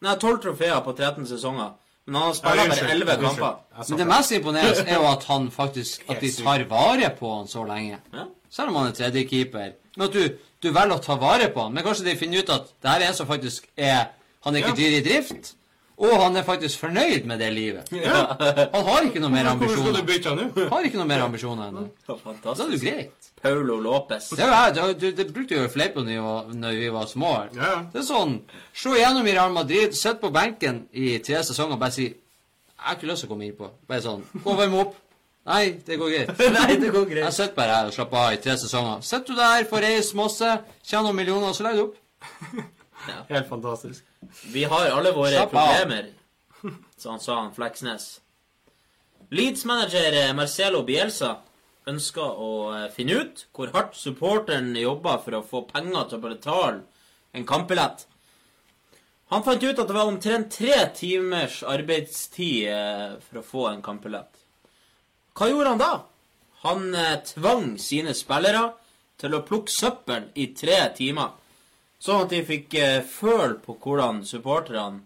Nei, 0.00 0.16
12 0.16 0.38
trofeer 0.46 0.80
på 0.84 0.92
13 0.96 1.26
sesonger. 1.28 1.72
Men 2.06 2.14
han 2.16 2.24
har 2.30 2.34
spilt 2.38 2.56
bare 2.56 2.92
11 2.94 3.16
kamper. 3.20 3.56
Men 3.88 3.98
det 4.00 4.06
mest 4.08 4.32
imponerende 4.32 4.84
er 4.90 4.96
jo 4.96 5.08
at 5.10 5.24
han 5.28 5.50
faktisk 5.54 6.06
At 6.08 6.22
de 6.24 6.30
tar 6.32 6.64
vare 6.70 7.10
på 7.18 7.34
han 7.36 7.50
så 7.50 7.64
lenge. 7.68 7.98
Ja. 8.14 8.24
Selv 8.50 8.72
om 8.72 8.80
han 8.80 8.88
er 8.90 8.96
tredjekeeper. 8.96 9.74
Men 9.96 10.06
at 10.08 10.16
du, 10.16 10.38
du 10.62 10.70
velger 10.72 10.96
å 10.96 11.02
ta 11.04 11.18
vare 11.20 11.50
på 11.54 11.66
han. 11.66 11.76
Men 11.76 11.84
kanskje 11.86 12.08
de 12.08 12.16
finner 12.18 12.42
ut 12.42 12.50
at 12.56 12.72
det 12.82 12.90
her 12.94 13.04
er 13.04 13.12
en 13.12 13.18
som 13.20 13.28
faktisk 13.30 13.68
er 13.76 14.08
Han 14.40 14.54
er 14.56 14.62
ikke 14.62 14.72
Ja. 14.72 14.76
dyr 14.80 14.94
i 14.96 15.00
drift. 15.04 15.50
Og 16.00 16.12
han 16.16 16.36
er 16.40 16.44
faktisk 16.46 16.80
fornøyd 16.80 17.26
med 17.28 17.42
det 17.42 17.50
livet. 17.52 17.90
Ja. 17.92 18.22
Han 18.72 18.86
har 18.86 19.04
ikke 19.04 19.20
noe 19.20 19.32
mer 19.34 19.50
Hvorfor 19.50 19.74
skal 19.74 19.92
du 19.92 19.98
ambisjoner. 20.00 20.06
bytte 20.08 20.62
nå? 20.62 20.68
Har 20.70 20.86
ikke 20.88 21.00
noe 21.00 21.08
mer 21.10 21.24
ambisjoner 21.26 21.66
enn 21.68 21.76
det. 21.76 21.90
Da 22.08 22.54
er 22.54 22.70
det 22.70 22.78
jo 22.78 22.80
greit. 22.86 23.28
Paulo 23.42 23.76
Lopez. 23.84 24.30
Det, 24.36 24.46
er 24.46 24.72
det, 24.76 24.86
det, 25.02 25.10
det 25.18 25.26
brukte 25.34 25.54
vi 25.54 25.60
jo 25.60 25.68
å 25.68 25.72
fleipe 25.72 26.00
når 26.00 26.08
vi 26.08 26.22
var, 26.24 26.72
vi 26.80 26.88
var 26.96 27.06
små. 27.10 27.34
Ja. 27.56 27.74
Det 27.92 28.00
er 28.00 28.08
sånn 28.08 28.38
Se 28.72 28.94
gjennom 28.96 29.28
i 29.28 29.36
Real 29.36 29.52
Madrid, 29.52 29.92
sitt 29.96 30.20
på 30.24 30.32
benken 30.32 30.82
i 30.92 31.18
tre 31.24 31.44
sesonger 31.44 31.76
og 31.76 31.84
bare 31.84 31.96
si 31.98 32.08
'Jeg 32.08 32.86
har 32.88 32.96
ikke 32.96 33.06
lyst 33.12 33.20
til 33.20 33.28
å 33.28 33.32
komme 33.34 33.44
innpå'. 33.44 33.70
Bare 33.88 34.00
sånn 34.00 34.24
'Gå 34.40 34.50
og 34.50 34.56
varm 34.56 34.74
opp'. 34.80 34.94
Nei, 35.46 35.76
det 35.86 35.98
går 36.00 36.10
greit. 36.16 36.38
Nei, 36.58 36.76
det 36.80 36.92
går 36.92 37.04
greit. 37.08 37.24
Jeg 37.24 37.32
sitter 37.32 37.54
bare 37.54 37.76
her 37.76 37.86
og 37.86 37.92
slapper 37.92 38.16
av 38.16 38.32
i 38.32 38.36
tre 38.40 38.56
sesonger. 38.56 39.00
Sitter 39.04 39.34
du 39.34 39.36
der, 39.36 39.64
får 39.68 39.84
reist 39.84 40.14
masse, 40.14 40.50
tjener 40.84 41.08
noen 41.10 41.16
millioner, 41.16 41.48
og 41.48 41.56
så 41.56 41.64
legger 41.68 41.76
du 41.76 41.88
opp. 41.90 42.76
Helt 43.28 43.48
fantastisk. 43.48 44.04
Vi 44.52 44.64
har 44.64 44.90
alle 44.94 45.12
våre 45.16 45.36
Slapp 45.36 45.54
problemer, 45.54 46.10
så 46.96 47.14
han 47.14 47.20
sa 47.20 47.38
han 47.42 47.54
Fleksnes. 47.54 48.20
Leeds-manager 49.30 50.12
eh, 50.12 50.32
Marcelo 50.34 50.82
Bielsa 50.82 51.36
ønsker 51.90 52.38
å 52.42 52.52
eh, 52.74 52.86
finne 52.90 53.20
ut 53.20 53.44
hvor 53.54 53.70
hardt 53.76 53.94
supporteren 53.94 54.72
jobber 54.74 55.20
for 55.22 55.38
å 55.38 55.44
få 55.46 55.62
penger 55.68 56.08
til 56.10 56.18
å 56.18 56.24
betale 56.24 56.80
en 57.38 57.46
kampbillett. 57.46 58.08
Han 59.30 59.44
fant 59.46 59.62
ut 59.62 59.78
at 59.78 59.86
det 59.86 59.94
var 59.94 60.10
omtrent 60.10 60.50
tre 60.50 60.80
timers 60.98 61.60
arbeidstid 61.62 62.72
eh, 62.74 63.18
for 63.22 63.38
å 63.38 63.46
få 63.46 63.66
en 63.70 63.84
kampbillett. 63.86 64.42
Hva 65.38 65.46
gjorde 65.52 65.76
han 65.76 65.84
da? 65.84 65.92
Han 66.66 66.90
tvang 67.24 67.68
sine 67.80 68.12
spillere 68.12 68.66
til 69.20 69.36
å 69.36 69.44
plukke 69.46 69.72
søppel 69.72 70.26
i 70.42 70.50
tre 70.58 70.80
timer. 70.98 71.30
Sånn 72.00 72.24
at 72.24 72.32
de 72.32 72.40
fikk 72.48 72.74
eh, 72.80 73.00
føle 73.04 73.58
på 73.60 73.76
hvordan 73.76 74.22
supporterne 74.24 75.02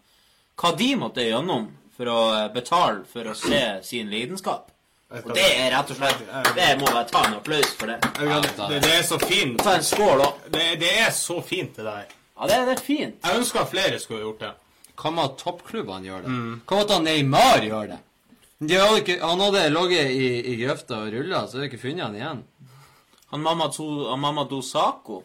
Hva 0.60 0.70
de 0.78 0.92
måtte 0.98 1.24
gjennom 1.26 1.66
for 1.96 2.10
å 2.10 2.20
eh, 2.36 2.46
betale 2.54 3.02
for 3.10 3.30
å 3.30 3.34
se 3.38 3.62
sin 3.86 4.10
lidenskap. 4.12 4.70
Og 5.14 5.30
det 5.34 5.44
er 5.46 5.68
rett 5.70 5.90
og 5.92 5.98
slett 5.98 6.22
Det 6.56 6.68
må 6.80 6.88
jeg 6.90 7.10
ta 7.10 7.20
en 7.28 7.36
applaus 7.36 7.74
for 7.78 7.90
det. 7.90 7.98
Det, 8.18 8.80
det 8.82 8.92
er 8.96 9.04
så 9.06 9.18
fint. 9.22 9.60
Ta 9.62 9.76
en 9.78 9.86
skål 9.86 10.22
òg. 10.24 10.46
Det, 10.54 10.64
det 10.80 10.90
er 11.04 11.12
så 11.14 11.36
fint, 11.44 11.76
det 11.76 11.84
der. 11.86 12.08
Ja, 12.34 12.48
det, 12.50 12.56
det 12.66 12.74
er 12.78 12.82
fint. 12.82 13.20
Jeg 13.22 13.42
ønsker 13.42 13.62
at 13.62 13.70
flere 13.70 14.00
skulle 14.02 14.24
gjort 14.24 14.42
det. 14.42 14.50
Hva 14.98 15.12
med 15.14 15.28
at 15.28 15.36
toppklubbene 15.42 16.08
gjør 16.08 16.24
det? 16.24 16.32
Hva 16.66 16.80
med 16.80 16.94
at 16.96 17.04
Neymar 17.06 17.66
gjør 17.68 17.92
det? 17.92 18.00
De 18.64 18.78
hadde 18.80 19.02
ikke, 19.02 19.18
han 19.20 19.42
hadde 19.42 19.62
ligget 19.74 20.10
i, 20.14 20.26
i 20.50 20.56
grøfta 20.62 21.02
og 21.04 21.14
rulla, 21.14 21.44
så 21.44 21.58
hadde 21.58 21.66
de 21.66 21.70
ikke 21.72 21.82
funnet 21.84 22.06
han 22.06 22.18
igjen. 22.18 22.42
Han 23.34 23.42
Mamadou, 23.42 23.88
han 24.08 24.22
Mamadou 24.22 24.62
Sakho 24.62 25.20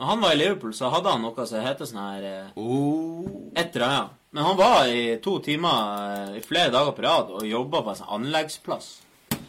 Når 0.00 0.06
han 0.08 0.22
var 0.24 0.32
i 0.32 0.38
Liverpool, 0.40 0.72
så 0.74 0.88
hadde 0.94 1.12
han 1.12 1.20
noe 1.26 1.44
som 1.46 1.60
heter 1.60 1.88
sånn 1.88 2.00
her 2.00 2.22
eh, 2.24 2.50
Oh. 2.56 3.50
Et 3.54 3.74
eller 3.76 3.86
annet. 3.86 4.16
Men 4.32 4.44
han 4.46 4.56
var 4.56 4.86
i 4.88 5.18
to 5.20 5.34
timer 5.44 6.30
eh, 6.30 6.38
i 6.38 6.42
flere 6.44 6.72
dager 6.72 6.94
på 6.96 7.04
rad 7.04 7.32
og 7.36 7.44
jobba 7.44 7.82
på 7.84 7.92
en 7.92 7.98
sånn 7.98 8.12
anleggsplass. 8.16 8.88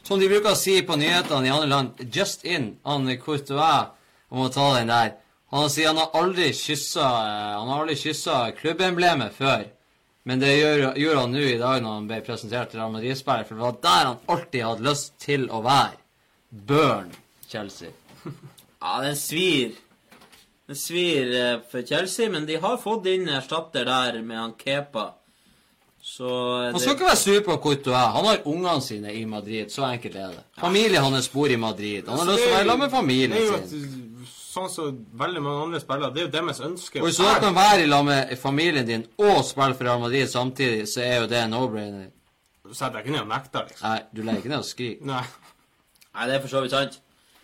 Som 0.03 0.19
de 0.19 0.27
bruker 0.27 0.51
å 0.51 0.57
si 0.59 0.79
på 0.83 0.97
nyhetene 0.99 1.47
i 1.47 1.53
andre 1.53 1.69
land, 1.71 2.01
just 2.11 2.43
in. 2.43 2.73
Han 2.83 3.07
Courtois 3.21 3.91
om 4.33 4.41
å 4.43 4.49
ta 4.51 4.65
den 4.79 4.89
der. 4.91 5.13
Han 5.55 5.69
sier 5.71 5.91
han 5.91 5.99
har 6.01 6.13
aldri 6.19 6.49
kyssa 6.55 7.05
eh, 7.05 7.53
Han 7.59 7.69
har 7.71 7.83
aldri 7.85 7.95
kyssa 8.01 8.39
klubbemblemet 8.57 9.37
før. 9.37 9.63
Men 10.27 10.41
det 10.43 10.51
gjør- 10.57 10.97
gjorde 11.01 11.19
han 11.23 11.31
nå 11.33 11.45
i 11.47 11.55
dag 11.61 11.79
når 11.81 11.95
han 11.95 12.09
ble 12.11 12.19
presentert 12.27 12.69
til 12.73 12.77
Real 12.81 12.91
Madrid-spiller, 12.93 13.47
for 13.47 13.55
det 13.55 13.63
var 13.63 13.79
der 13.87 14.09
han 14.09 14.19
alltid 14.35 14.65
hadde 14.67 14.85
lyst 14.89 15.15
til 15.23 15.47
å 15.49 15.61
være. 15.65 15.95
Burn 16.51 17.13
Chelsea. 17.47 17.89
Ja, 18.81 18.97
den 19.05 19.15
svir. 19.15 19.75
Den 20.71 20.77
svir 20.79 21.33
eh, 21.35 21.57
for 21.71 21.81
Chelsea, 21.83 22.29
men 22.31 22.45
de 22.47 22.55
har 22.63 22.77
fått 22.79 23.09
inn 23.11 23.25
erstatter 23.27 23.83
der 23.83 24.21
med 24.23 24.37
han 24.39 24.53
Kepa. 24.55 25.09
Så 26.01 26.29
det... 26.61 26.69
Han 26.71 26.79
skal 26.79 26.95
ikke 26.95 27.09
være 27.09 27.19
sur 27.19 27.41
på 27.43 27.57
hvor 27.65 27.75
du 27.83 27.89
er. 27.91 28.05
Han 28.15 28.27
har 28.29 28.47
ungene 28.47 28.81
sine 28.85 29.11
i 29.19 29.25
Madrid. 29.27 29.67
Så 29.73 29.83
enkelt 29.83 30.15
er 30.15 30.31
det. 30.37 30.45
Familien 30.61 31.03
hans 31.03 31.27
bor 31.33 31.51
i 31.51 31.57
Madrid. 31.59 32.07
Han 32.07 32.23
har 32.23 32.31
lyst 32.31 32.45
til 32.45 32.53
å 32.53 32.55
være 32.55 32.69
sammen 32.69 32.85
med 32.85 32.95
familien 32.95 33.35
Det 33.35 33.67
sin. 33.73 34.23
sånn 34.53 34.71
som 34.71 35.03
veldig 35.25 35.43
mange 35.43 35.67
andre 35.67 35.83
spillere. 35.83 36.13
Det 36.15 36.23
er 36.23 36.29
jo 36.29 36.33
deres 36.37 36.63
ønske. 36.69 37.03
Og 37.03 37.09
hvis 37.09 37.19
du 37.19 37.27
da 37.27 37.35
kan 37.43 37.59
være 37.59 37.83
i 37.83 37.91
lag 37.91 38.07
med 38.07 38.33
familien 38.39 38.87
din 38.87 39.05
og 39.19 39.43
spille 39.51 39.75
for 39.75 39.91
Real 39.91 40.01
Madrid 40.07 40.31
samtidig, 40.31 40.87
så 40.87 41.03
er 41.03 41.15
jo 41.25 41.29
det 41.35 41.43
en 41.43 41.55
no-brainer. 41.57 42.09
Så 42.63 42.79
setter 42.79 43.01
jeg 43.01 43.09
ikke 43.09 43.17
ned 43.19 43.25
og 43.27 43.31
nekter, 43.35 43.67
liksom. 43.67 43.87
Nei, 43.91 44.01
du 44.15 44.23
legger 44.23 44.45
ikke 44.45 44.55
ned 44.55 44.63
og 44.63 44.71
skriker. 44.71 45.07
Nei. 45.11 45.23
Nei, 46.15 46.31
det 46.31 46.39
er 46.39 46.45
for 46.47 46.55
så 46.55 46.63
vidt 46.63 46.79
sant. 46.79 47.01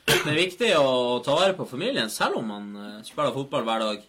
Det 0.08 0.32
er 0.32 0.38
viktig 0.40 0.70
å 0.80 1.20
ta 1.24 1.36
vare 1.36 1.56
på 1.58 1.68
familien, 1.68 2.10
selv 2.12 2.40
om 2.40 2.48
man 2.48 2.68
eh, 2.80 3.04
spiller 3.04 3.36
fotball 3.36 3.66
hver 3.68 3.84
dag. 3.84 4.06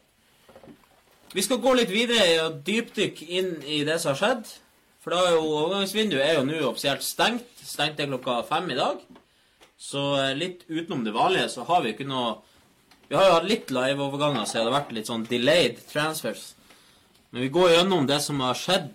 Vi 1.34 1.42
skal 1.44 1.60
gå 1.62 1.74
litt 1.74 1.90
videre 1.90 2.44
og 2.46 2.60
dypdykke 2.66 3.26
inn 3.38 3.50
i 3.66 3.82
det 3.86 3.98
som 3.98 4.14
har 4.14 4.20
skjedd. 4.20 4.52
For 5.02 5.14
da 5.14 5.24
er 5.24 5.34
jo 5.36 5.48
overgangsvinduet 5.60 6.22
er 6.24 6.38
jo 6.38 6.44
nå 6.46 6.60
offisielt 6.68 7.02
stengt. 7.06 7.50
Stengt 7.66 7.98
er 8.00 8.10
klokka 8.10 8.40
fem 8.48 8.70
i 8.70 8.78
dag. 8.78 9.02
Så 9.78 10.04
eh, 10.20 10.36
litt 10.38 10.62
utenom 10.68 11.02
det 11.06 11.14
vanlige 11.16 11.50
så 11.54 11.66
har 11.68 11.82
vi 11.84 11.94
ikke 11.94 12.06
noe 12.08 12.36
Vi 13.08 13.16
har 13.16 13.24
jo 13.24 13.36
hatt 13.38 13.48
litt 13.48 13.70
live-overganger, 13.72 14.44
så 14.44 14.58
det 14.58 14.64
har 14.66 14.74
vært 14.74 14.90
litt 14.92 15.08
sånn 15.08 15.22
delayed 15.30 15.78
transfers. 15.88 16.50
Men 17.32 17.46
vi 17.46 17.48
går 17.54 17.70
gjennom 17.72 18.04
det 18.08 18.18
som 18.20 18.42
har 18.44 18.58
skjedd. 18.58 18.90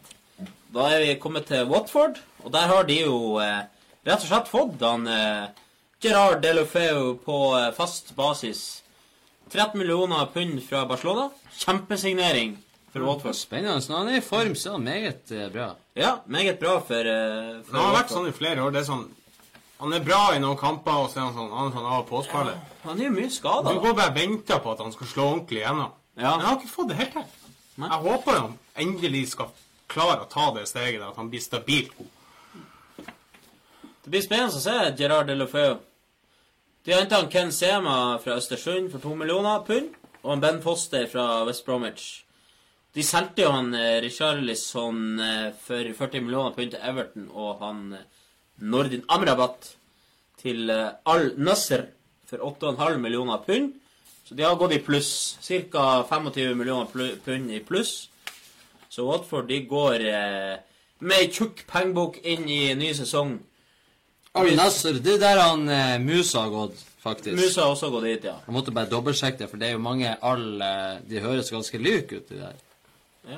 Da 0.73 0.85
er 0.93 1.01
vi 1.01 1.15
kommet 1.21 1.47
til 1.49 1.65
Watford, 1.69 2.19
og 2.43 2.53
der 2.53 2.69
har 2.69 2.85
de 2.85 2.99
jo 2.99 3.39
eh, 3.41 3.63
rett 4.05 4.21
og 4.21 4.27
slett 4.27 4.51
fått 4.51 4.85
han 4.85 5.09
eh, 5.09 5.62
Gerard 6.03 6.41
Delofeu 6.43 7.13
på 7.25 7.37
eh, 7.57 7.69
fast 7.77 8.15
basis. 8.15 8.83
13 9.51 9.77
millioner 9.79 10.25
pund 10.33 10.59
fra 10.65 10.85
Barcelona. 10.85 11.29
Kjempesignering 11.55 12.57
for 12.91 13.05
Watford. 13.07 13.35
Spennende. 13.39 13.79
Når 13.89 13.97
han 14.01 14.09
er 14.11 14.17
i 14.19 14.21
form, 14.25 14.55
så 14.55 14.69
er 14.69 14.73
han 14.77 14.83
meget 14.87 15.31
eh, 15.31 15.47
bra. 15.53 15.69
Ja, 15.95 16.15
meget 16.25 16.59
bra 16.59 16.79
for, 16.83 17.07
eh, 17.07 17.61
for 17.63 17.77
Han 17.77 17.85
har 17.87 17.95
vært 18.01 18.11
sånn 18.15 18.27
i 18.27 18.33
flere 18.35 18.65
år. 18.65 18.73
Det 18.75 18.81
er 18.83 18.89
sånn 18.89 19.05
Han 19.83 19.93
er 19.97 20.03
bra 20.05 20.19
i 20.35 20.39
noen 20.39 20.55
kamper, 20.59 20.95
og 21.05 21.09
så 21.11 21.19
er 21.19 21.25
han 21.27 21.33
sånn, 21.35 21.49
han 21.51 21.67
er 21.71 21.75
sånn 21.75 21.87
av- 21.91 22.11
og 22.13 22.25
Ja, 22.25 22.57
Han 22.83 22.99
er 22.99 23.05
jo 23.05 23.11
mye 23.11 23.27
Du 23.29 23.35
skada. 23.35 23.73
går 23.73 23.93
bare 23.95 24.09
og 24.11 24.15
venter 24.15 24.59
på 24.59 24.71
at 24.71 24.79
han 24.79 24.91
skal 24.93 25.07
slå 25.07 25.23
ordentlig 25.31 25.59
igjennom. 25.59 25.91
Ja. 26.15 26.21
Men 26.21 26.25
han 26.25 26.41
har 26.41 26.55
ikke 26.57 26.69
fått 26.75 26.87
det 26.89 26.95
helt 26.97 27.11
til. 27.13 27.25
Jeg 27.77 27.89
håper 28.05 28.39
han 28.39 28.59
endelig 28.77 29.27
skal 29.29 29.49
klare 29.89 30.21
å 30.23 30.29
ta 30.29 30.51
det 30.53 30.67
steget 30.67 30.99
der, 31.01 31.09
at 31.09 31.15
han 31.15 31.29
blir 31.29 31.41
stabilt 31.41 31.91
god. 31.97 32.07
Det 34.03 34.11
blir 34.11 34.21
spennende 34.21 34.55
å 34.55 34.61
se 34.61 34.95
Gerard 34.99 35.27
Delofeu. 35.27 35.77
De 36.83 36.91
henta 36.91 37.21
Ken 37.31 37.51
Sema 37.51 38.17
fra 38.19 38.33
Østersund 38.35 38.89
for 38.91 38.99
to 38.99 39.13
millioner 39.15 39.61
pund, 39.63 39.93
og 40.19 40.33
en 40.33 40.41
Ben 40.43 40.57
Foster 40.61 41.05
fra 41.07 41.45
West 41.47 41.63
Bromwich. 41.63 42.25
De 42.91 43.05
solgte 43.07 43.45
jo 43.45 43.53
han 43.53 43.69
eh, 43.71 44.01
Richarlison 44.03 44.97
eh, 45.15 45.53
for 45.63 45.93
40 45.95 46.25
millioner 46.25 46.51
pund 46.51 46.73
til 46.73 46.83
Everton, 46.83 47.29
og 47.31 47.63
han 47.63 47.93
eh, 47.95 48.01
Nordin 48.67 49.05
Amrabat 49.07 49.69
til 50.43 50.73
Al 50.73 51.29
Nasser 51.37 51.85
for 52.27 52.43
8,5 52.51 52.99
millioner 52.99 53.39
pund. 53.47 53.71
Så 54.27 54.35
de 54.35 54.43
har 54.43 54.59
gått 54.59 54.75
i 54.75 54.81
pluss. 54.83 55.37
Ca. 55.39 56.03
25 56.09 56.51
millioner 56.51 57.15
pund 57.23 57.47
i 57.51 57.63
pluss. 57.63 58.09
Så 58.89 59.07
Watford 59.07 59.47
de 59.47 59.63
går 59.71 60.03
med 60.99 61.15
ei 61.15 61.31
tjukk 61.31 61.63
pengebok 61.67 62.19
inn 62.27 62.43
i 62.43 62.75
ny 62.75 62.91
sesong. 62.93 63.37
Nasser, 64.33 64.97
det 64.97 65.13
er 65.13 65.19
der 65.21 65.39
han 65.41 65.67
eh, 65.69 65.99
Musa 66.01 66.41
har 66.41 66.49
gått, 66.49 66.79
faktisk. 67.03 67.35
Musa 67.37 67.61
har 67.61 67.75
også 67.75 67.91
gått 67.93 68.07
dit, 68.07 68.23
ja. 68.25 68.39
Jeg 68.47 68.53
måtte 68.55 68.73
bare 68.73 68.89
dobbeltsjekke 68.89 69.43
det, 69.43 69.49
for 69.51 69.61
det 69.61 69.67
er 69.67 69.75
jo 69.75 69.83
mange 69.83 70.15
all 70.25 70.61
eh, 70.61 71.03
De 71.05 71.21
høres 71.21 71.51
ganske 71.53 71.77
like 71.77 72.17
ut, 72.17 72.29
de 72.29 72.39
der. 72.39 72.55
Ja. 73.29 73.37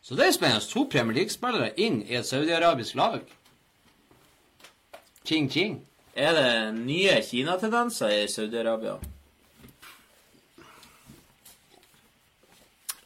Så 0.00 0.16
det 0.16 0.26
er 0.26 0.32
spennende. 0.32 0.64
To 0.72 0.86
Premier 0.90 1.20
League-spillere 1.20 1.74
inn 1.76 2.00
i 2.08 2.16
et 2.16 2.26
saudiarabisk 2.26 2.96
lag. 2.96 3.20
Ching, 5.28 5.50
ching. 5.52 5.76
Er 6.16 6.32
det 6.34 6.48
nye 6.80 7.20
Kina-tendenser 7.22 8.08
i 8.24 8.26
Saudi-Arabia? 8.28 8.96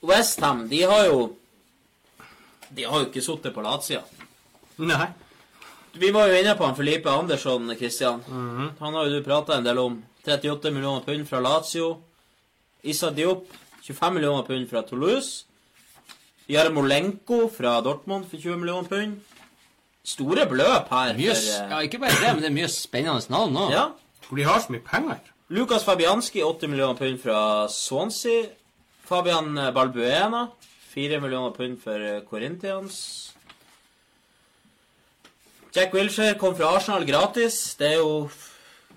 Westham, 0.04 0.68
de 0.68 0.82
har 0.82 1.04
jo 1.10 1.36
De 2.70 2.84
har 2.84 3.02
jo 3.02 3.10
ikke 3.10 3.22
sittet 3.22 3.54
på 3.54 3.62
latsida. 3.62 4.02
Nei. 4.78 5.10
Vi 5.94 6.10
var 6.10 6.28
jo 6.28 6.34
inne 6.40 6.54
på 6.58 6.66
han 6.66 6.74
Felipe 6.76 7.10
Andersson, 7.10 7.70
Christian. 7.78 8.22
Han 8.80 8.94
har 8.94 9.06
jo 9.06 9.12
du 9.18 9.22
prata 9.26 9.56
en 9.58 9.64
del 9.66 9.78
om. 9.78 10.00
38 10.26 10.70
millioner 10.72 11.04
pund 11.06 11.28
fra 11.28 11.40
Lazio. 11.44 12.00
Issa 12.82 13.10
Diop, 13.14 13.46
25 13.84 14.14
millioner 14.14 14.42
pund 14.48 14.68
fra 14.70 14.82
Toulouse. 14.82 15.44
Jarmolenko 16.50 17.48
fra 17.48 17.80
Dortmund 17.80 18.26
for 18.30 18.36
20 18.40 18.56
millioner 18.60 18.88
pund. 18.88 19.20
Store 20.04 20.44
beløp 20.50 20.90
her. 20.92 21.14
Mye, 21.16 21.32
for, 21.34 21.62
eh, 21.64 21.70
ja, 21.70 21.78
ikke 21.86 21.98
bare 22.02 22.18
det, 22.20 22.32
men 22.34 22.42
det 22.42 22.50
er 22.50 22.56
mye 22.58 22.68
spennende 22.68 23.30
navn 23.32 23.56
òg. 23.56 23.70
ja. 23.72 23.86
For 24.24 24.36
de 24.36 24.42
har 24.44 24.60
så 24.60 24.72
mye 24.72 24.80
penger. 24.84 25.18
Lukas 25.50 25.84
Fabianski, 25.84 26.42
8 26.42 26.66
millioner 26.68 26.94
pund 26.96 27.18
fra 27.20 27.68
Swansea. 27.68 28.46
Fabian 29.04 29.54
Balbuena, 29.74 30.48
4 30.94 31.20
millioner 31.20 31.50
pund 31.52 31.78
for 31.82 32.20
Corinthians. 32.30 33.33
Jack 35.74 35.94
Wilshere 35.94 36.38
kom 36.38 36.54
fra 36.54 36.68
Arsenal 36.76 37.02
gratis. 37.06 37.74
Det 37.74 37.88
er 37.88 37.96
jo 37.98 38.28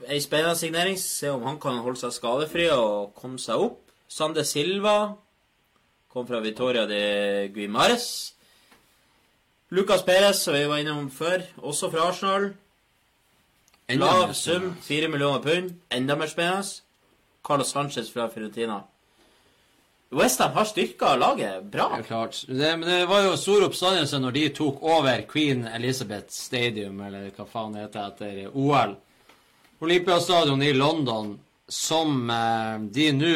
ei 0.06 0.20
spennende 0.22 0.54
signering. 0.60 1.00
Se 1.02 1.32
om 1.34 1.42
han 1.48 1.58
kan 1.58 1.80
holde 1.82 1.98
seg 1.98 2.14
skadefri 2.14 2.68
og 2.70 3.16
komme 3.18 3.42
seg 3.42 3.64
opp. 3.64 3.80
Sande 4.08 4.44
Silva 4.46 5.16
kom 6.14 6.28
fra 6.30 6.38
Vitoria 6.44 6.86
de 6.86 7.00
Guimares. 7.56 8.36
Lucas 9.74 10.06
Perez, 10.06 10.44
som 10.44 10.54
vi 10.54 10.68
var 10.70 10.84
innom 10.84 11.10
før, 11.12 11.42
også 11.58 11.90
fra 11.92 12.12
Arsenal. 12.12 12.52
Lav 13.90 14.34
sum, 14.38 14.76
4 14.86 15.10
millioner 15.10 15.42
pund. 15.42 15.74
Enda 15.92 16.16
mer 16.16 16.30
spennende. 16.30 16.84
Carlos 17.42 17.74
Sanchez 17.74 18.14
fra 18.14 18.30
Fiorentina. 18.30 18.84
Westham 20.10 20.52
har 20.52 20.66
styrka 20.66 21.16
laget 21.16 21.64
bra. 21.64 21.94
Ja, 21.98 22.04
klart. 22.04 22.46
Det, 22.48 22.78
men 22.78 22.90
det 22.90 23.06
var 23.06 23.26
jo 23.26 23.34
stor 23.38 23.66
oppstandelse 23.68 24.20
når 24.24 24.32
de 24.38 24.44
tok 24.56 24.80
over 24.84 25.26
Queen 25.28 25.66
Elizabeth 25.68 26.32
Stadium, 26.32 27.02
eller 27.04 27.28
hva 27.36 27.48
faen 27.50 27.76
det 27.76 27.84
heter, 27.84 28.14
etter 28.14 28.56
OL. 28.56 28.96
Olympiastadion 29.84 30.64
i 30.64 30.72
London, 30.74 31.34
som 31.68 32.30
eh, 32.32 32.78
de 32.96 33.10
nå 33.12 33.34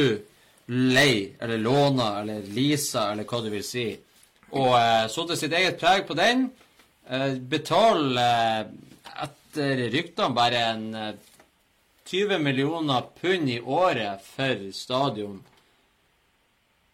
leier, 0.72 1.36
eller 1.44 1.60
låner, 1.60 2.22
eller 2.22 2.48
leaser, 2.56 3.12
eller 3.12 3.28
hva 3.28 3.42
du 3.44 3.52
vil 3.52 3.68
si. 3.68 3.90
Og 4.56 4.72
eh, 4.80 5.06
satte 5.12 5.38
sitt 5.40 5.54
eget 5.54 5.80
preg 5.82 6.08
på 6.08 6.16
den. 6.16 6.48
Eh, 7.12 7.36
Betal 7.52 8.18
eh, 8.18 8.64
etter 9.28 9.86
ryktene 9.92 10.32
bare 10.40 10.66
en 10.72 10.88
eh, 10.96 11.14
20 12.08 12.40
millioner 12.40 13.04
pund 13.20 13.52
i 13.52 13.60
året 13.60 14.24
for 14.24 14.70
stadion. 14.76 15.42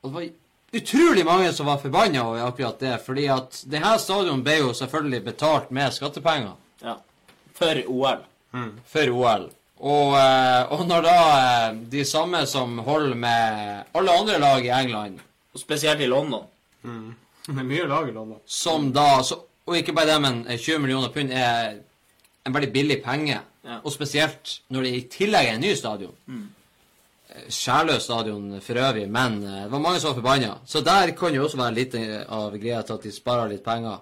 Og 0.03 0.11
det 0.11 0.15
var 0.17 0.79
utrolig 0.81 1.25
mange 1.25 1.51
som 1.55 1.65
var 1.69 1.77
forbanna 1.81 2.23
over 2.27 2.43
akkurat 2.47 2.79
det, 2.79 2.95
fordi 3.05 3.27
at 3.33 3.61
det 3.71 3.79
her 3.83 3.97
stadion 3.97 4.43
ble 4.43 4.57
jo 4.59 4.73
selvfølgelig 4.77 5.23
betalt 5.25 5.71
med 5.71 5.93
skattepenger 5.95 6.53
Ja. 6.83 6.97
For 7.57 7.79
OL. 7.89 8.19
for 8.85 9.09
OL. 9.09 9.47
Og, 9.79 10.13
eh, 10.17 10.71
og 10.73 10.83
når 10.89 11.01
da 11.05 11.15
eh, 11.37 11.75
de 11.89 12.03
samme 12.05 12.43
som 12.49 12.77
holder 12.85 13.15
med 13.15 13.83
alle 13.95 14.11
andre 14.19 14.37
lag 14.39 14.65
i 14.65 14.69
England, 14.73 15.19
Og 15.53 15.59
spesielt 15.59 16.01
i 16.01 16.05
London. 16.07 16.43
Det 17.47 17.57
er 17.57 17.63
mye 17.63 17.87
lag 17.87 18.09
i 18.09 18.11
London. 18.11 18.39
som 18.45 18.91
da 18.93 19.21
så, 19.23 19.39
Og 19.65 19.77
ikke 19.77 19.93
bare 19.93 20.05
det, 20.13 20.21
men 20.21 20.45
eh, 20.47 20.57
20 20.59 20.79
millioner 20.79 21.09
pund 21.09 21.31
er 21.31 21.77
en 22.45 22.53
veldig 22.53 22.71
billig 22.73 23.03
penge. 23.03 23.39
Ja. 23.65 23.79
Og 23.83 23.91
spesielt 23.91 24.59
når 24.69 24.81
det 24.83 24.91
i 24.95 25.01
tillegg 25.11 25.47
er 25.49 25.53
en 25.57 25.61
ny 25.61 25.73
stadion. 25.75 26.13
Eh, 26.29 26.33
Skjærløs 27.49 28.03
stadion 28.03 28.61
for 28.63 28.79
øvrig, 28.81 29.07
men 29.11 29.41
eh, 29.43 29.63
det 29.65 29.71
var 29.71 29.83
mange 29.83 29.99
som 29.99 30.11
var 30.11 30.21
forbanna. 30.21 30.53
Så 30.65 30.81
der 30.85 31.11
kan 31.17 31.35
jo 31.35 31.43
også 31.45 31.59
være 31.59 31.75
litt 31.75 31.97
eh, 31.99 32.23
av 32.23 32.55
greia 32.57 32.81
til 32.85 32.97
at 32.97 33.05
de 33.07 33.13
sparer 33.13 33.51
litt 33.51 33.63
penger. 33.65 33.99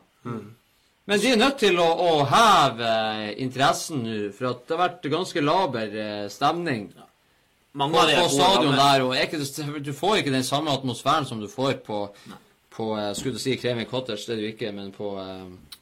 Men 1.05 1.21
de 1.21 1.31
er 1.31 1.37
nødt 1.37 1.59
til 1.61 1.77
å, 1.81 1.85
å 1.85 2.13
heve 2.29 2.87
eh, 2.89 3.33
interessen 3.45 4.01
nå, 4.05 4.15
for 4.37 4.51
at 4.51 4.63
det 4.65 4.75
har 4.75 4.83
vært 4.87 5.11
ganske 5.13 5.43
laber 5.43 5.99
stemning 6.33 6.87
ja. 6.95 7.05
på, 7.77 7.91
på 7.93 8.25
stadion 8.33 8.79
der. 8.79 9.05
Og 9.05 9.15
ikke, 9.19 9.43
du 9.85 9.93
får 9.93 10.21
ikke 10.21 10.33
den 10.33 10.47
samme 10.47 10.73
atmosfæren 10.73 11.29
som 11.29 11.43
du 11.43 11.47
får 11.51 11.79
på, 11.85 12.01
på 12.75 12.91
skulle 13.13 13.37
du 13.37 13.43
si 13.43 13.57
Kremi 13.61 13.85
Cottage, 13.89 14.25
det 14.25 14.37
er 14.37 14.41
du 14.41 14.49
ikke, 14.49 14.73
men 14.75 14.91
på 14.95 15.13
eh, 15.21 15.74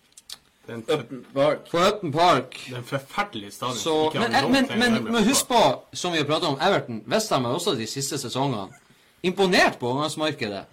Er 0.67 0.79
for, 0.87 0.93
Upton 0.95 1.25
Park. 1.33 1.69
På 1.71 1.77
Upton 1.77 2.11
Park. 2.11 2.53
det 2.67 2.73
er 2.73 2.77
en 2.77 2.85
forferdelig 2.87 3.53
stadion. 3.53 3.75
Så, 3.77 4.11
men, 4.13 4.51
men, 4.51 4.67
men, 4.79 5.03
men 5.11 5.23
husk 5.27 5.47
på, 5.47 5.59
som 5.93 6.13
vi 6.13 6.21
har 6.21 6.25
pratet 6.25 6.47
om, 6.47 6.59
Everton 6.61 7.01
Westham 7.11 7.45
har 7.45 7.57
også 7.57 7.75
de 7.75 7.87
siste 7.87 8.17
sesongene 8.17 8.69
imponert 9.23 9.79
på 9.79 9.89
overgangsmarkedet. 9.89 10.65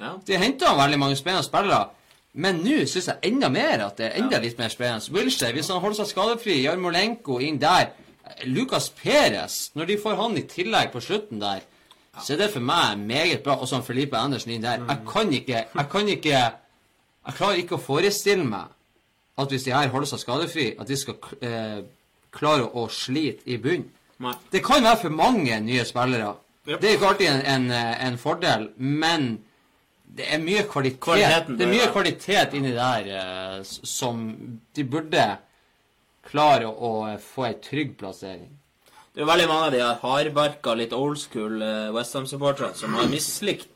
Ja. 0.00 0.10
De 0.26 0.36
har 0.36 0.44
henta 0.44 0.74
veldig 0.76 0.98
mange 0.98 1.16
spennende 1.16 1.44
spillere, 1.46 1.86
men 2.34 2.60
nå 2.66 2.82
syns 2.90 3.08
jeg 3.08 3.30
enda 3.30 3.48
mer 3.48 3.86
at 3.86 3.96
det 3.98 4.10
er 4.10 4.20
enda 4.20 4.40
litt 4.42 4.58
mer 4.58 4.72
spennende. 4.72 5.12
Wilshere, 5.14 5.54
hvis 5.56 5.70
han 5.72 5.80
holder 5.80 6.02
seg 6.02 6.10
skadefri, 6.12 6.58
Jarmolenko 6.64 7.38
inn 7.40 7.60
der, 7.62 7.94
Lucas 8.48 8.88
Perez 8.88 9.70
Når 9.76 9.84
de 9.84 9.98
får 10.00 10.14
han 10.16 10.36
i 10.40 10.46
tillegg 10.48 10.92
på 10.92 11.00
slutten 11.04 11.42
der, 11.42 11.60
så 12.24 12.32
er 12.32 12.38
det 12.44 12.52
for 12.54 12.64
meg 12.64 12.98
meget 12.98 13.42
bra. 13.44 13.58
Og 13.60 13.68
så 13.68 13.82
Felipe 13.84 14.16
Andersen 14.16 14.54
inn 14.54 14.62
der. 14.62 14.80
Jeg 14.88 15.02
kan 15.08 15.32
ikke 15.32 15.64
Jeg 15.74 15.88
kan 15.92 16.08
ikke 16.08 16.30
Jeg 16.30 17.34
klarer 17.36 17.60
ikke 17.60 17.76
å 17.76 17.84
forestille 17.84 18.44
meg 18.48 18.73
at 19.38 19.50
hvis 19.50 19.66
de 19.66 19.74
her 19.74 19.90
holder 19.90 20.10
seg 20.12 20.22
skadefri, 20.22 20.66
at 20.78 20.88
de 20.88 20.96
skal 20.98 21.18
eh, 21.42 21.80
klare 22.34 22.68
å 22.70 22.86
slite 22.92 23.46
i 23.50 23.58
bunnen. 23.62 23.90
Det 24.52 24.62
kan 24.64 24.84
være 24.84 25.00
for 25.02 25.14
mange 25.14 25.56
nye 25.60 25.84
spillere. 25.84 26.36
Yep. 26.64 26.78
Det 26.80 26.88
er 26.88 26.94
ikke 26.96 27.08
alltid 27.10 27.28
en, 27.28 27.42
en, 27.54 27.66
eh, 27.74 28.06
en 28.06 28.18
fordel, 28.18 28.68
men 28.76 29.26
det 30.14 30.28
er 30.30 30.38
mye 30.40 30.62
kvalitet 30.70 31.00
Kvaliteten 31.02 31.56
Det 31.58 31.64
er 31.66 31.72
mye 31.72 31.82
ja. 31.82 31.90
kvalitet 31.92 32.54
inni 32.54 32.70
der 32.76 33.08
eh, 33.18 33.56
som 33.66 34.22
de 34.76 34.84
burde 34.86 35.24
klare 36.24 36.70
å 36.70 36.92
eh, 37.10 37.18
få 37.20 37.48
ei 37.50 37.56
trygg 37.62 37.96
plassering. 38.00 38.52
Det 39.14 39.20
er 39.20 39.26
jo 39.26 39.30
veldig 39.30 39.48
mange 39.50 39.66
av 39.66 39.74
de 39.74 39.82
hardbarka, 40.02 40.74
litt 40.78 40.94
old 40.96 41.20
school 41.22 41.60
uh, 41.62 41.92
Westham-supporterne 41.94 42.74
som 42.74 42.96
har 42.98 43.06
mislikt 43.06 43.68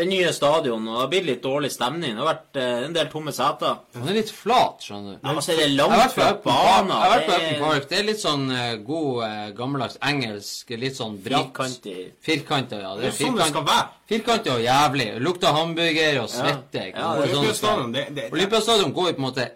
det 0.00 0.06
nye 0.10 0.32
stadion, 0.34 0.86
og 0.88 0.94
det 0.96 1.00
har 1.02 1.10
blitt 1.12 1.26
litt 1.28 1.42
dårlig 1.44 1.70
stemning. 1.74 2.14
Det 2.16 2.22
har 2.22 2.28
vært 2.30 2.58
eh, 2.62 2.84
en 2.88 2.96
del 2.96 3.10
tomme 3.12 3.34
seter. 3.36 3.76
Den 3.94 4.08
er 4.10 4.16
litt 4.18 4.32
flat, 4.34 4.82
skjønner 4.86 5.18
du. 5.18 5.28
Ja, 5.28 5.44
så 5.46 5.54
er 5.54 5.72
langt 5.76 6.14
fra 6.16 6.28
banen. 6.44 6.90
Jeg 6.94 7.04
har 7.04 7.14
vært 7.14 7.28
på 7.28 7.36
det 7.36 7.44
Upton 7.50 7.62
Park. 7.66 7.88
Det 7.90 7.98
er 8.00 8.08
litt 8.08 8.22
sånn 8.24 8.44
eh, 8.56 8.72
god, 8.88 9.22
eh, 9.28 9.46
gammeldags 9.60 10.00
engelsk, 10.10 10.74
litt 10.82 10.98
sånn 10.98 11.16
bratt. 11.24 11.52
Firkantig. 11.52 11.96
Firkantet, 12.30 12.82
ja. 12.84 12.96
Det 12.98 13.08
er 13.12 13.16
sånn 13.20 13.38
det 13.40 13.48
skal 13.52 13.68
være. 13.70 13.86
firkanta 14.10 14.56
og 14.58 14.64
jævlig. 14.66 15.08
Lukter 15.28 15.56
hamburger 15.60 16.20
og 16.24 16.28
svette. 16.32 16.88
ikke 16.90 16.98
Ja, 16.98 17.14
sant? 17.14 17.22
det 17.22 17.30
er 17.30 17.34
sånn 17.36 17.48
det 17.50 17.56
skal. 17.60 17.70
Olympiastadion, 17.70 17.92
det, 17.96 18.04
det, 18.10 18.14
det, 18.24 18.28
Olympiastadion 18.38 18.92
går 18.98 19.10
jo 19.12 19.16
på 19.20 19.24
en 19.24 19.28
måte 19.30 19.48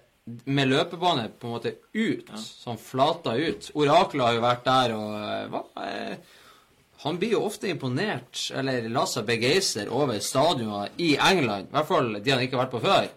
med 0.49 0.71
løpebane 0.71 1.27
på 1.37 1.49
en 1.51 1.53
måte 1.59 1.75
ut, 1.93 2.31
sånn 2.41 2.79
flata 2.81 3.35
ut. 3.37 3.67
Oraklet 3.77 4.25
har 4.25 4.39
jo 4.39 4.45
vært 4.47 4.63
der 4.65 4.95
og 4.97 5.19
eh, 5.21 5.43
hva? 5.53 5.61
eh, 5.85 6.34
Han 7.05 7.19
blir 7.21 7.35
jo 7.37 7.43
ofte 7.45 7.69
imponert, 7.69 8.47
eller 8.57 8.89
lar 8.89 9.05
seg 9.11 9.27
begeistre 9.29 9.85
over 9.93 10.21
stadioner 10.25 10.95
i 10.97 11.15
England. 11.21 11.69
I 11.69 11.77
hvert 11.77 11.91
fall 11.91 12.15
de 12.17 12.33
han 12.33 12.41
ikke 12.45 12.57
har 12.57 12.65
vært 12.65 12.73
på 12.79 12.81
før. 12.85 13.11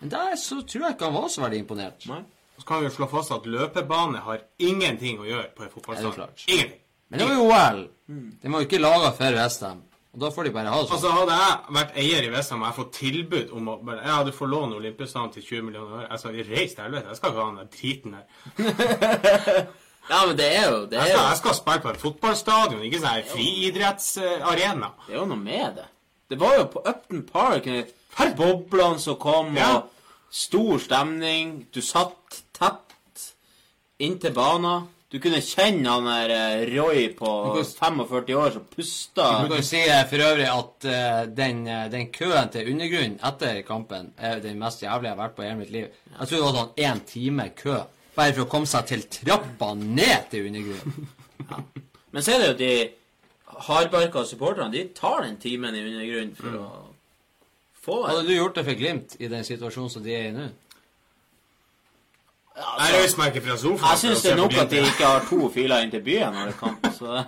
Men 0.00 0.12
der 0.14 0.34
så 0.38 0.58
tror 0.62 0.88
jeg 0.88 0.96
ikke 0.96 1.06
han 1.10 1.14
var 1.14 1.28
så 1.30 1.44
veldig 1.44 1.60
imponert. 1.62 2.06
Nei. 2.10 2.22
så 2.58 2.66
kan 2.66 2.80
vi 2.82 2.88
jo 2.88 2.94
slå 2.96 3.06
fast 3.12 3.30
at 3.34 3.46
løpebane 3.46 4.18
har 4.26 4.42
ingenting 4.58 5.20
å 5.22 5.26
gjøre 5.28 5.52
på 5.54 5.62
en 5.66 5.70
fotballstadion. 5.70 6.34
Ingenting. 6.48 6.80
Men 7.08 7.20
det 7.22 7.28
var 7.28 7.36
jo 7.38 7.46
OL. 7.46 7.84
De 8.42 8.50
var 8.52 8.60
jo 8.64 8.66
ikke 8.68 8.82
laga 8.82 9.12
for 9.16 9.38
Westham. 9.38 9.84
Og 10.12 10.22
da 10.24 10.30
får 10.34 10.48
de 10.48 10.50
bare 10.56 10.70
ha 10.72 10.78
det 10.80 10.88
sånn. 10.88 10.96
Altså, 10.98 11.10
Hadde 11.14 11.34
jeg 11.38 11.74
vært 11.78 11.98
eier 12.02 12.26
i 12.26 12.30
Westham 12.32 12.62
og 12.64 12.68
jeg 12.68 12.76
fått 12.80 12.94
tilbud 12.98 13.52
om 13.54 13.68
å 13.70 13.76
bare, 13.86 14.02
Ja, 14.08 14.16
du 14.26 14.32
får 14.34 14.50
låne 14.50 14.78
Olympiastadion 14.80 15.34
til 15.36 15.44
20 15.46 15.66
millioner 15.68 16.00
år. 16.00 16.06
Jeg 16.08 16.22
sa 16.24 16.32
reis 16.34 16.74
til 16.74 16.84
helvete. 16.84 17.12
Jeg 17.12 17.20
skal 17.20 17.30
ikke 17.30 17.44
ha 17.44 17.50
den 17.52 17.60
der 17.62 17.70
driten 17.78 18.16
der. 18.18 19.68
Ja, 20.08 20.24
men 20.26 20.36
det 20.36 20.48
er 20.56 20.70
jo 20.70 20.86
Det 20.86 20.96
Jeg 20.96 21.10
er 21.10 21.14
skal, 21.14 21.28
jeg 21.28 21.36
skal 21.42 21.54
spille 21.54 21.84
på 21.84 21.90
et 21.92 22.00
fotballstadion, 22.00 22.82
ikke 22.88 23.00
sånn 23.02 23.28
friidrettsarena. 23.34 24.90
det 25.06 25.14
er 25.14 25.18
jo 25.20 25.26
noe 25.28 25.40
med 25.40 25.78
det. 25.80 25.86
Det 26.28 26.38
var 26.40 26.58
jo 26.58 26.66
på 26.72 26.82
Upton 26.84 27.22
Park 27.28 27.66
her 28.18 28.34
boblene 28.36 28.98
som 29.00 29.16
kom, 29.16 29.56
Ja. 29.56 29.76
og 29.76 29.90
stor 30.30 30.78
stemning. 30.78 31.66
Du 31.72 31.80
satt 31.80 32.42
tett 32.52 33.34
inntil 33.98 34.32
bana. 34.34 34.86
Du 35.08 35.16
kunne 35.18 35.40
kjenne 35.40 35.88
han 35.88 36.04
der 36.04 36.30
eh, 36.34 36.66
Roy 36.76 37.06
på 37.16 37.30
45 37.64 38.34
år 38.36 38.50
som 38.52 38.64
pusta 38.68 39.28
Du 39.42 39.48
kan 39.48 39.56
jo 39.56 39.64
si 39.64 39.80
for 40.10 40.20
øvrig 40.20 40.48
at 40.52 40.84
uh, 40.84 41.22
den, 41.32 41.62
eh, 41.66 41.86
den 41.88 42.10
køen 42.12 42.50
til 42.52 42.68
undergrunn 42.74 43.14
etter 43.24 43.62
kampen 43.64 44.10
er 44.18 44.42
den 44.44 44.58
mest 44.60 44.82
jævlige 44.82 45.08
jeg 45.08 45.16
har 45.16 45.22
vært 45.22 45.36
på 45.38 45.42
i 45.42 45.46
hele 45.48 45.62
mitt 45.62 45.72
liv. 45.72 45.86
Jeg 46.12 46.28
tror 46.28 46.36
det 46.36 46.44
var 46.44 46.58
sånn 46.58 46.84
én 46.84 47.00
time 47.08 47.48
kø 47.56 47.78
bare 48.18 48.34
for 48.34 48.44
å 48.44 48.50
komme 48.50 48.68
seg 48.68 48.86
til 48.90 49.04
trappa 49.20 49.72
ned 49.78 50.30
til 50.32 50.48
undergrunnen. 50.50 51.08
Men 52.10 52.24
så 52.24 52.34
er 52.34 52.42
det 52.42 52.48
jo 52.48 52.56
de 52.58 52.72
hardbarka 53.68 54.24
supporterne. 54.26 54.72
De 54.74 54.88
tar 54.96 55.22
den 55.26 55.36
timen 55.42 55.76
i 55.76 55.84
undergrunnen 55.86 56.34
for 56.38 56.58
å 56.58 56.68
få 57.78 58.00
Hadde 58.08 58.26
du 58.26 58.34
gjort 58.34 58.58
det 58.58 58.64
for 58.66 58.78
Glimt 58.78 59.14
i 59.22 59.30
den 59.30 59.46
situasjonen 59.46 59.92
som 59.92 60.02
de 60.04 60.16
er 60.16 60.30
i 60.30 60.32
nå? 60.34 60.48
Jeg 62.58 62.94
reiser 62.96 63.20
meg 63.20 63.30
ikke 63.30 63.44
fra 63.44 63.56
sofaen. 63.60 63.92
Jeg 63.92 64.00
syns 64.02 64.22
det 64.24 64.30
er 64.32 64.38
nok 64.40 64.54
at 64.58 64.72
de 64.72 64.80
ikke 64.82 65.06
har 65.06 65.26
to 65.28 65.46
filer 65.54 65.84
inn 65.84 65.92
til 65.92 66.02
byen 66.02 66.34
når 66.34 66.48
det 66.48 66.54
er 66.56 66.58
kamp. 66.58 66.88
Så 66.96 67.20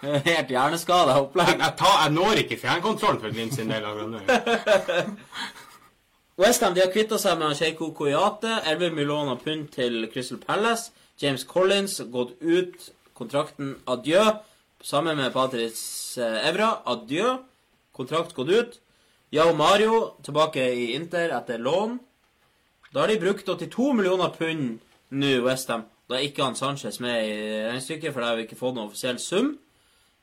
det 0.00 0.22
helt 0.30 0.52
hjerneskada 0.54 1.12
jeg, 1.12 1.26
opplegg. 1.26 1.52
jeg, 1.60 1.72
tar, 1.82 1.96
jeg 2.06 2.14
når 2.16 2.40
ikke 2.42 2.58
fjernkontrollen 2.62 3.20
for 3.20 3.36
Glimt 3.36 3.56
sin 3.58 3.72
del 3.72 3.84
av 3.84 4.00
nå. 4.08 4.22
Westham 6.36 6.74
har 6.76 6.90
kvitta 6.92 7.16
seg 7.16 7.38
med 7.40 7.56
Sheiko 7.56 7.94
Koyate. 7.96 8.58
11 8.68 8.92
millioner 8.92 9.38
pund 9.40 9.70
til 9.72 10.02
Crystal 10.12 10.36
Palace. 10.36 10.90
James 11.16 11.46
Collins 11.48 11.94
gått 12.12 12.34
ut. 12.44 12.90
Kontrakten 13.16 13.70
adjø. 13.88 14.20
Sammen 14.84 15.16
med 15.16 15.32
Patrice 15.32 16.20
Evra. 16.44 16.82
Adjø. 16.92 17.38
Kontrakt 17.96 18.36
gått 18.36 18.52
ut. 18.52 18.76
Yao 19.32 19.54
Mario 19.56 20.12
tilbake 20.20 20.60
i 20.76 20.90
Inter 20.98 21.32
etter 21.38 21.56
lån. 21.56 21.96
Da 22.92 23.00
har 23.00 23.08
de 23.08 23.18
brukt 23.24 23.48
82 23.48 23.94
millioner 23.96 24.36
pund 24.36 24.76
nå, 25.16 25.32
Westham. 25.48 25.88
Da 26.04 26.20
er 26.20 26.28
ikke 26.28 26.44
han 26.44 26.60
Sanchez 26.60 27.00
med 27.00 27.16
i 27.16 27.34
regnestykket, 27.64 28.12
for 28.12 28.20
da 28.20 28.34
har 28.34 28.36
vi 28.36 28.44
ikke 28.44 28.60
fått 28.60 28.76
noen 28.76 28.90
offisiell 28.90 29.16
sum. 29.24 29.54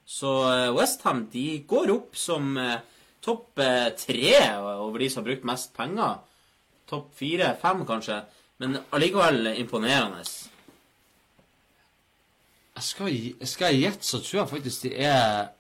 Så 0.06 0.38
Westham 0.78 1.26
de 1.34 1.64
går 1.66 1.90
opp 1.98 2.14
som 2.14 2.54
eh, 2.62 2.86
topp 3.24 3.60
eh, 3.64 3.90
tre 3.98 4.36
over 4.60 5.00
de 5.00 5.10
som 5.10 5.22
har 5.22 5.30
brukt 5.32 5.48
mest 5.48 5.74
penger. 5.78 6.18
Topp 6.90 7.14
fire-fem, 7.18 7.86
kanskje. 7.88 8.20
Men 8.62 8.78
allikevel 8.94 9.54
imponerende. 9.58 10.24
Skal, 12.84 13.14
jeg, 13.14 13.48
skal 13.48 13.74
jeg 13.74 13.86
gjette, 13.86 14.08
så 14.08 14.20
tror 14.20 14.40
jeg 14.40 14.50
faktisk 14.50 14.86
de 14.88 14.92
er 15.06 15.52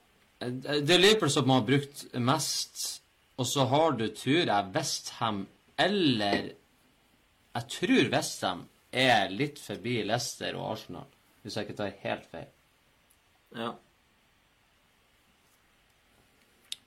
Det 0.43 0.95
er 0.95 0.99
Liverpool 0.99 1.31
som 1.31 1.51
har 1.53 1.61
brukt 1.63 2.03
mest, 2.19 2.81
og 3.37 3.47
så 3.47 3.67
har 3.69 3.93
du, 3.99 4.07
tror 4.17 4.49
jeg, 4.49 4.71
Westham 4.75 5.45
eller 5.79 6.49
Jeg 7.53 7.69
tror 7.69 8.09
Westham 8.15 8.65
er 8.91 9.29
litt 9.29 9.61
forbi 9.61 10.01
Leicester 10.05 10.57
og 10.57 10.73
Arsenal, 10.73 11.07
hvis 11.41 11.55
jeg 11.55 11.67
ikke 11.67 11.77
tar 11.77 11.95
helt 12.01 12.27
feil. 12.31 12.49
Ja. 13.57 13.71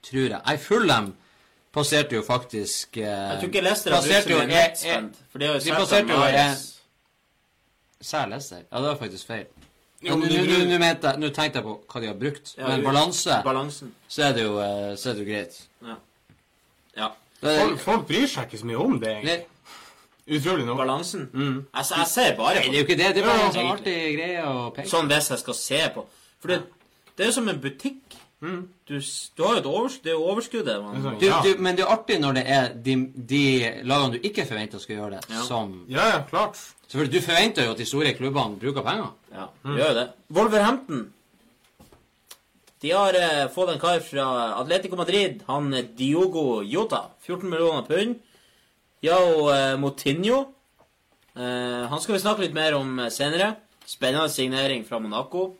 Tror 0.07 0.29
jeg. 0.29 0.41
Nei, 0.47 0.57
Fulham 0.63 1.13
passerte 1.75 2.17
jo 2.17 2.23
faktisk 2.27 2.97
eh, 2.97 3.05
Jeg 3.05 3.39
tror 3.41 3.51
ikke 3.51 3.65
Leicester 3.67 3.95
har 3.95 4.03
brukt 4.07 4.29
så 4.29 4.39
mye 4.39 4.49
nettspent. 4.53 5.23
For 5.33 5.43
de 5.43 5.49
har 5.49 5.59
jo 5.59 5.65
de 5.65 5.77
passerte 5.77 6.13
jo 6.13 6.23
eh, 6.31 6.57
Sær 8.01 8.29
Leicester? 8.31 8.63
Ja, 8.71 8.79
det 8.79 8.89
var 8.93 9.01
faktisk 9.01 9.27
feil. 9.27 9.47
Nå 10.07 11.31
tenkte 11.35 11.59
jeg 11.59 11.65
på 11.65 11.75
hva 11.91 12.01
de 12.03 12.11
har 12.11 12.19
brukt. 12.21 12.55
Ja, 12.59 12.69
Men 12.69 12.85
balanse, 12.85 13.41
Balansen. 13.45 13.95
så 14.09 14.29
er 14.29 14.35
det 14.37 14.45
jo, 14.45 14.59
eh, 14.61 14.95
så 15.01 15.11
er 15.11 15.15
det 15.15 15.25
jo 15.25 15.29
greit. 15.31 15.61
Ja. 15.83 15.97
ja. 16.97 17.09
Det 17.41 17.59
Folk, 17.61 17.81
folk 17.81 18.07
bryr 18.09 18.27
seg 18.31 18.47
ikke 18.47 18.61
så 18.61 18.69
mye 18.69 18.83
om 18.85 18.99
det, 19.01 19.15
egentlig. 19.17 19.39
Utrolig 20.37 20.67
nok. 20.67 20.79
Balansen. 20.79 21.31
Mm. 21.33 21.67
Jeg, 21.77 21.85
jeg 21.97 22.07
ser 22.11 22.37
bare 22.37 22.55
Nei, 22.55 22.63
på 22.67 22.71
det 22.71 22.77
er 22.77 22.83
jo 22.83 22.87
ikke 22.87 22.99
det. 23.01 23.11
Det 23.15 23.23
er 23.23 23.27
bare 23.27 23.41
Ja, 23.41 23.49
en 23.49 23.57
sånn 23.57 23.73
artig 23.73 23.97
greie 24.17 24.47
å 24.47 24.55
peke 24.77 24.91
Sånn 24.91 25.11
hvis 25.11 25.31
jeg 25.33 25.43
skal 25.43 25.59
se 25.59 25.83
på. 25.95 26.07
For 26.43 26.53
det, 26.53 26.61
det 27.17 27.25
er 27.25 27.31
jo 27.31 27.37
som 27.39 27.51
en 27.53 27.61
butikk. 27.63 28.17
Du, 28.41 28.99
du 29.37 29.43
har 29.43 29.55
jo 29.57 29.61
et 29.63 29.67
overskudd. 29.67 30.05
Det 30.05 30.13
er 30.13 30.17
jo 30.19 30.25
overskuddet. 30.31 30.81
Man, 30.85 30.97
Det 30.97 31.31
sånn, 31.31 31.45
du, 31.45 31.55
du, 31.57 31.63
Men 31.65 31.77
det 31.79 31.87
er 31.87 31.93
artig 31.95 32.19
når 32.21 32.37
det 32.37 32.45
er 32.53 32.67
de, 32.85 32.97
de 33.33 33.45
lagene 33.89 34.19
du 34.19 34.29
ikke 34.29 34.45
forventer 34.49 34.83
skal 34.83 34.99
gjøre 34.99 35.11
det, 35.17 35.23
Ja. 35.33 35.43
som 35.49 35.73
Ja, 35.89 36.09
ja, 36.13 36.23
klart. 36.29 36.61
Selvfølgelig, 36.87 37.15
Du 37.17 37.27
forventer 37.27 37.65
jo 37.65 37.71
at 37.73 37.79
de 37.81 37.87
store 37.89 38.13
klubbene 38.15 38.61
bruker 38.61 38.85
penger. 38.87 39.13
Ja, 39.33 39.47
mm. 39.65 39.77
gjør 39.77 39.89
jo 39.89 39.95
det. 40.01 40.09
Wolverhampton. 40.37 41.07
De 42.85 42.93
har 42.93 43.17
eh, 43.17 43.47
fått 43.51 43.73
en 43.73 43.81
kar 43.81 44.01
fra 44.05 44.27
Atletico 44.61 44.97
Madrid. 45.01 45.41
Han 45.49 45.73
Diogo 45.97 46.63
Jota. 46.63 47.07
14 47.25 47.49
millioner 47.51 47.89
pund. 47.89 48.21
Yao 49.03 49.49
eh, 49.51 49.79
Motinho. 49.81 50.45
Eh, 51.37 51.85
han 51.89 52.01
skal 52.01 52.17
vi 52.17 52.21
snakke 52.21 52.45
litt 52.45 52.55
mer 52.57 52.77
om 52.77 52.99
eh, 53.01 53.11
senere. 53.11 53.55
Spennende 53.87 54.29
signering 54.29 54.85
fra 54.85 55.01
Monaco. 55.01 55.55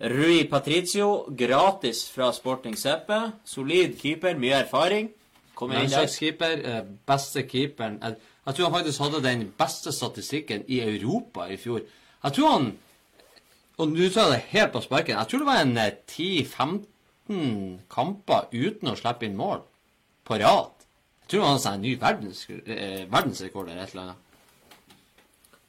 Rui 0.00 0.44
Patricio, 0.44 1.26
gratis 1.32 2.10
fra 2.12 2.32
Sporting 2.32 2.76
Seppe. 2.76 3.32
Solid 3.44 3.96
keeper, 4.00 4.36
mye 4.36 4.58
erfaring. 4.60 5.08
Kommer 5.56 5.80
inn 5.80 5.90
der. 5.90 6.06
Keeper, 6.12 6.58
eh, 6.64 6.82
beste 7.08 7.46
keeperen 7.48 7.96
jeg, 8.02 8.16
tror 8.54 8.64
han 8.68 8.74
faktisk 8.74 9.00
hadde 9.00 9.22
den 9.24 9.46
beste 9.58 9.92
statistikken 9.92 10.64
i 10.68 10.80
Europa 10.84 11.46
i 11.48 11.56
fjor. 11.56 11.80
Jeg 12.24 12.32
tror 12.32 12.52
han 12.52 12.74
Og 13.78 13.88
nå 13.88 14.08
tar 14.08 14.30
jeg 14.30 14.32
det 14.32 14.44
helt 14.48 14.72
på 14.72 14.80
sparken. 14.80 15.18
Jeg 15.18 15.28
tror 15.28 15.38
det 15.38 15.46
var 15.46 15.58
en 15.60 15.78
eh, 15.78 15.90
10-15 16.08 17.80
kamper 17.92 18.46
uten 18.52 18.88
å 18.88 18.94
slippe 18.96 19.26
inn 19.26 19.36
mål 19.36 19.60
på 20.24 20.38
rad. 20.40 20.86
Jeg 21.20 21.28
tror 21.28 21.44
han 21.44 21.58
har 21.60 21.74
en 21.74 21.82
ny 21.84 21.92
verdens, 22.00 22.46
eh, 22.48 23.04
verdensrekord 23.04 23.68
eller 23.68 23.82
et 23.82 23.92
eller 23.92 24.02
annet. 24.02 24.25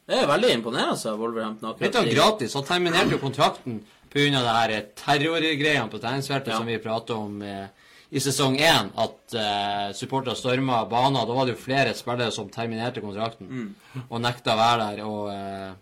Det 0.07 0.15
er 0.21 0.27
veldig 0.29 0.49
imponerende 0.55 1.09
av 1.11 1.17
Wolverhampton 1.19 1.73
Litt 1.79 1.95
akkurat. 1.95 1.95
av 1.99 2.13
gratis. 2.13 2.53
Han 2.55 2.63
terminerte 2.63 3.11
jo 3.11 3.17
kontrakten 3.19 3.81
pga. 4.09 4.39
her 4.39 4.85
terrorgreiene 4.95 5.89
på 5.91 5.99
treningsfeltet 5.99 6.47
Ja. 6.53 6.57
som 6.57 6.65
vi 6.65 6.77
pratet 6.79 7.09
om 7.11 7.41
eh, 7.41 7.67
i 8.11 8.19
sesong 8.19 8.55
én. 8.57 8.89
At 8.95 9.33
eh, 9.35 9.91
supportere 9.93 10.35
storma 10.35 10.85
baner. 10.89 11.25
Da 11.27 11.33
var 11.33 11.45
det 11.45 11.55
jo 11.57 11.61
flere 11.65 11.93
spillere 11.93 12.31
som 12.31 12.47
terminerte 12.49 13.01
kontrakten 13.01 13.47
Mm. 13.49 13.75
og 14.09 14.21
nekta 14.21 14.53
å 14.55 14.57
være 14.57 14.95
der. 14.95 15.03
Og 15.05 15.29
eh, 15.33 15.73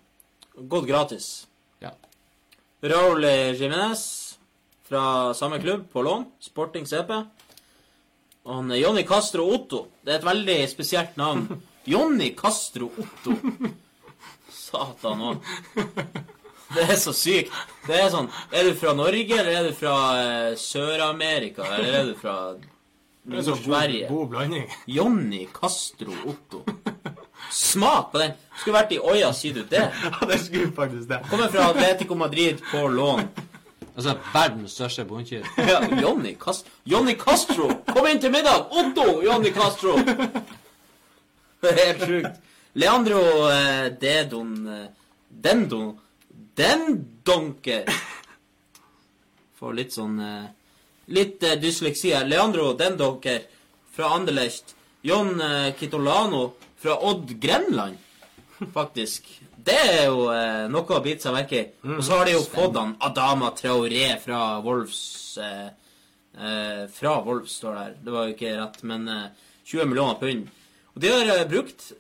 Gått 0.68 0.88
gratis. 0.88 1.46
ja. 1.82 1.92
Raúl 2.82 3.22
Jiménez 3.60 4.38
fra 4.90 5.34
samme 5.34 5.60
klubb, 5.62 5.86
på 5.92 6.02
lån. 6.04 6.26
Sporting 6.40 6.86
CP. 6.86 7.12
Og 8.46 8.56
han 8.56 8.72
er 8.72 8.78
Jonny 8.78 9.04
Castro 9.04 9.46
Otto. 9.54 9.88
Det 10.04 10.14
er 10.14 10.18
et 10.18 10.26
veldig 10.26 10.68
spesielt 10.70 11.16
navn. 11.18 11.62
Jonny 11.86 12.34
Castro 12.36 12.90
Otto. 12.98 13.38
Satan 14.76 15.22
òg. 15.22 15.52
Det 16.76 16.84
er 16.90 16.98
så 17.00 17.14
sykt. 17.16 17.54
Det 17.86 17.96
er 18.02 18.08
sånn 18.12 18.26
Er 18.52 18.66
du 18.68 18.74
fra 18.76 18.94
Norge, 18.98 19.36
eller 19.38 19.52
er 19.60 19.68
du 19.70 19.76
fra 19.78 19.96
eh, 20.20 20.56
Sør-Amerika, 20.60 21.64
eller 21.78 22.00
er 22.02 22.08
du 22.10 22.16
fra 22.20 22.34
Det 22.58 22.66
er 22.66 23.38
god, 23.38 23.48
Nord-Sverige? 23.52 24.08
god 24.10 24.28
blanding. 24.34 24.66
Jonny 24.88 25.46
Castro 25.54 26.14
Otto. 26.32 26.64
Smak 27.54 28.12
på 28.12 28.20
den. 28.24 28.34
Skulle 28.60 28.80
vært 28.80 28.92
i 28.96 29.00
Oya, 29.00 29.32
sier 29.38 29.54
du 29.60 29.64
det? 29.70 29.86
Ja, 30.04 30.28
det 30.28 30.40
skulle 30.44 30.72
faktisk 30.76 31.08
det. 31.14 31.22
Kommer 31.30 31.50
fra 31.54 31.70
Atletico 31.72 32.16
Madrid 32.18 32.60
på 32.72 32.88
lån. 32.92 33.28
Altså 33.96 34.18
verdens 34.34 34.74
største 34.76 35.06
bondekyr. 35.08 35.46
Ja, 35.72 35.80
Johnny 36.02 36.34
Castro. 36.42 36.74
Johnny 36.86 37.16
Castro! 37.16 37.70
Kom 37.94 38.10
inn 38.10 38.20
til 38.20 38.34
middag! 38.34 38.66
Otto! 38.74 39.22
Johnny 39.24 39.54
Castro! 39.56 39.96
Det 41.62 41.72
er 41.72 41.80
helt 41.86 42.04
sjukt. 42.10 42.42
Leandro 42.76 43.22
eh, 43.50 43.92
Dedon 44.00 44.56
Dendo 45.30 45.98
Dendon 46.56 47.16
Dendonker. 47.26 47.90
Får 49.60 49.74
litt 49.76 49.96
sånn 49.96 50.20
eh, 50.20 50.46
Litt 51.16 51.44
eh, 51.44 51.58
dysleksi 51.62 52.14
her. 52.16 52.28
Leandro 52.28 52.74
Dendonker 52.78 53.44
fra 53.96 54.12
Anderlecht. 54.16 54.76
John 55.06 55.40
eh, 55.42 55.74
Kitolano 55.78 56.56
fra 56.82 56.98
Odd 57.06 57.36
Grenland, 57.42 57.98
faktisk. 58.74 59.28
Det 59.66 59.76
er 59.76 60.06
jo 60.08 60.28
eh, 60.34 60.66
noe 60.72 60.98
å 60.98 61.02
bite 61.06 61.26
seg 61.28 61.36
merke 61.36 61.60
i. 61.60 61.66
Og 61.96 62.02
så 62.06 62.20
har 62.20 62.28
de 62.28 62.36
jo 62.36 62.44
fått 62.46 62.78
han 62.80 62.96
Adama 63.06 63.52
Traoré 63.58 64.16
fra 64.22 64.60
Wolves 64.66 65.02
eh, 65.42 65.68
eh, 66.38 66.86
Fra 66.94 67.20
Wolves, 67.26 67.60
står 67.60 67.76
det 67.76 67.84
her. 67.84 68.00
Det 68.02 68.16
var 68.16 68.28
jo 68.28 68.36
ikke 68.36 68.56
rett, 68.60 68.82
men 68.92 69.08
eh, 69.12 69.28
20 69.66 69.92
millioner 69.92 70.20
pund. 70.22 70.50
Og 70.96 71.04
de 71.04 71.14
har 71.14 71.32
eh, 71.36 71.48
brukt 71.50 71.92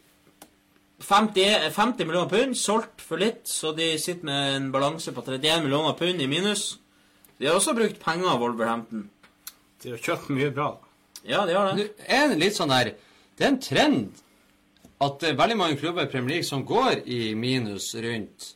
50, 0.99 1.71
50 1.75 2.05
millioner 2.05 2.29
pund, 2.29 2.57
solgt 2.57 3.03
for 3.03 3.19
litt, 3.19 3.43
så 3.51 3.73
de 3.75 3.93
sitter 3.99 4.25
med 4.25 4.55
en 4.55 4.67
balanse 4.71 5.11
på 5.11 5.23
31 5.25 5.65
millioner 5.65 5.95
pund 5.99 6.21
i 6.23 6.27
minus. 6.31 6.77
De 7.37 7.49
har 7.49 7.57
også 7.57 7.75
brukt 7.75 7.99
penger, 7.99 8.29
av 8.31 8.39
Wolverhampton. 8.39 9.09
De 9.83 9.91
har 9.91 9.99
kjøpt 10.01 10.31
mye 10.33 10.51
bra. 10.55 10.69
Ja, 11.27 11.43
de 11.45 11.57
har 11.57 11.73
det. 11.73 11.89
det. 11.89 12.05
er 12.07 12.29
det 12.31 12.37
litt 12.39 12.55
sånn 12.55 12.69
der 12.69 12.93
Det 13.35 13.43
er 13.43 13.49
en 13.49 13.61
trend 13.61 14.21
at 15.03 15.17
det 15.19 15.31
er 15.31 15.39
veldig 15.39 15.57
mange 15.59 15.79
klubber 15.79 16.05
i 16.05 16.11
Premier 16.11 16.37
League 16.37 16.47
som 16.47 16.63
går 16.65 17.01
i 17.11 17.33
minus 17.35 17.89
rundt 17.99 18.53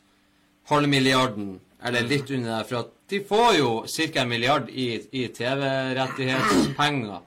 halvmilliarden, 0.70 1.58
eller 1.84 2.06
litt 2.08 2.30
under 2.30 2.54
der, 2.54 2.64
for 2.68 2.80
at 2.84 2.94
de 3.10 3.20
får 3.26 3.50
jo 3.58 3.70
ca. 3.84 4.22
en 4.22 4.30
milliard 4.30 4.70
i, 4.70 4.86
i 5.12 5.26
TV-rettighetspenger. 5.34 7.18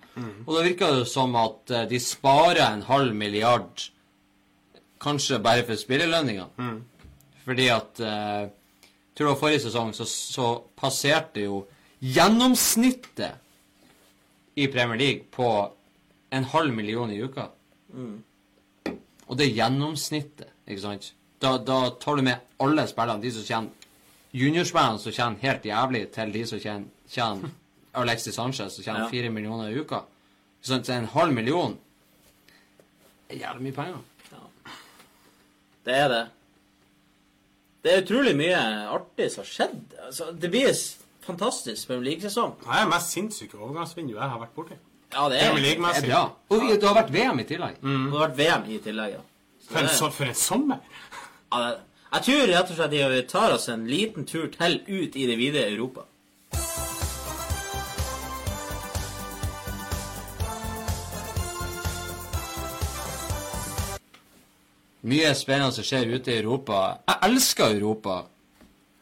Og 0.46 0.52
da 0.56 0.64
virker 0.66 0.98
det 1.00 1.08
som 1.12 1.36
at 1.38 1.74
eh, 1.74 1.86
de 1.90 2.00
sparer 2.02 2.64
en 2.66 2.86
halv 2.88 3.16
milliard 3.18 3.86
kanskje 5.04 5.40
bare 5.44 5.66
for 5.68 5.76
spillelønninger. 5.80 6.48
Fordi 7.46 7.68
at 7.74 8.00
eh, 8.00 8.48
tror 9.16 9.26
det 9.28 9.32
var 9.34 9.40
forrige 9.42 9.60
sesong 9.66 9.92
så, 9.94 10.06
så 10.08 10.48
passerte 10.80 11.44
jo 11.44 11.64
gjennomsnittet 12.02 13.32
i 14.56 14.68
Premier 14.68 14.98
League 15.00 15.24
på 15.32 15.48
en 16.34 16.44
halv 16.54 16.74
million 16.74 17.12
i 17.12 17.20
uka. 17.24 17.48
Og 19.28 19.38
det 19.40 19.46
er 19.48 19.56
gjennomsnittet, 19.58 20.50
ikke 20.68 20.82
sant? 20.84 21.12
Da, 21.42 21.58
da 21.58 21.90
tar 22.00 22.16
du 22.16 22.24
med 22.26 22.36
alle 22.64 22.86
spillerne, 22.88 23.22
de 23.24 23.32
som 23.36 23.44
tjener 23.44 23.70
juniorspillerne 24.34 25.00
som 25.02 25.12
tjener 25.14 25.42
helt 25.44 25.66
jævlig, 25.68 26.04
til 26.16 26.32
de 26.34 26.46
som 26.50 26.60
tjener, 26.64 26.88
tjener 27.12 27.50
Alexis 28.02 28.34
Sanchez 28.36 28.74
som 28.78 28.84
tjener 28.86 29.04
Ja. 29.06 29.10
fire 29.12 29.30
millioner 29.30 29.70
i 29.70 29.80
uka. 29.80 30.00
Så 30.64 30.80
en 30.96 31.06
halv 31.12 31.34
million 31.36 31.76
er 33.30 33.36
jævlig 33.44 33.64
mye 33.68 33.76
penger. 33.76 33.98
Det 35.86 35.94
er 36.00 36.08
det. 36.12 36.24
Det 37.84 37.92
er 37.94 38.02
utrolig 38.06 38.34
mye 38.40 38.60
artig 38.96 39.30
som 39.34 39.44
har 39.44 39.50
skjedd. 39.50 39.82
Altså, 40.08 40.30
det 40.40 40.50
blir 40.54 40.70
fantastisk 41.26 41.88
Premier 41.90 42.06
League-sesong. 42.12 42.54
Det 42.64 42.70
er 42.72 42.86
det 42.86 42.92
mest 42.94 43.12
sinnssyke 43.16 43.60
overgangsvinduet 43.60 44.20
jeg 44.22 44.30
har 44.36 44.40
vært 44.40 44.56
borti. 44.56 44.78
Ja, 45.14 45.28
det 45.30 45.42
er 45.44 45.54
Det 45.56 45.74
er 45.78 46.08
bra. 46.08 46.22
Og 46.50 46.62
vi- 46.62 46.78
det 46.78 46.84
har 46.88 46.96
vært 47.04 47.12
VM 47.12 47.40
i 47.40 47.44
tillegg. 47.44 47.76
Det 47.82 48.12
har 48.20 48.28
vært 48.28 48.38
VM 48.38 48.64
i 48.72 48.80
tillegg, 48.80 49.12
ja. 49.12 49.20
For 49.70 49.80
en, 49.80 49.88
så, 49.88 50.10
for 50.12 50.26
en 50.26 50.34
sommer! 50.36 50.80
ja 51.52 51.60
det, 51.70 51.80
jeg 52.14 52.22
tror 52.24 52.48
rett 52.48 52.70
og 52.72 52.76
slett 52.78 52.92
vi 52.92 53.22
tar 53.24 53.54
oss 53.54 53.70
en 53.70 53.86
liten 53.88 54.26
tur 54.26 54.48
til 54.48 54.82
ut 54.88 55.16
i 55.16 55.26
det 55.28 55.38
vide 55.38 55.64
Europa. 55.70 56.02
Mye 65.04 65.34
spennende 65.36 65.76
som 65.76 65.84
skjer 65.84 66.14
ute 66.16 66.32
i 66.32 66.40
Europa. 66.40 67.00
Jeg 67.10 67.20
elsker 67.28 67.76
Europa. 67.76 68.22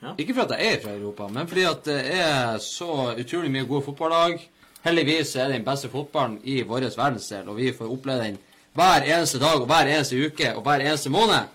Ja. 0.02 0.16
Ikke 0.18 0.34
fordi 0.34 0.58
jeg 0.58 0.74
er 0.74 0.80
fra 0.82 0.96
Europa, 0.96 1.28
men 1.30 1.48
fordi 1.48 1.66
at 1.70 1.84
det 1.86 2.00
er 2.18 2.58
så 2.58 3.12
utrolig 3.14 3.52
mye 3.54 3.68
gode 3.70 3.86
fotballag. 3.86 4.40
Heldigvis 4.82 5.36
er 5.36 5.52
det 5.52 5.60
den 5.60 5.68
beste 5.68 5.92
fotballen 5.94 6.40
i 6.42 6.64
vår 6.66 6.88
verdensdel, 6.98 7.50
og 7.50 7.60
vi 7.62 7.70
får 7.78 7.92
oppleve 7.94 8.24
den 8.26 8.40
hver 8.74 9.06
eneste 9.06 9.40
dag 9.42 9.62
og 9.62 9.68
hver 9.70 9.92
eneste 9.92 10.18
uke 10.26 10.54
og 10.56 10.64
hver 10.66 10.82
eneste 10.88 11.12
måned. 11.14 11.52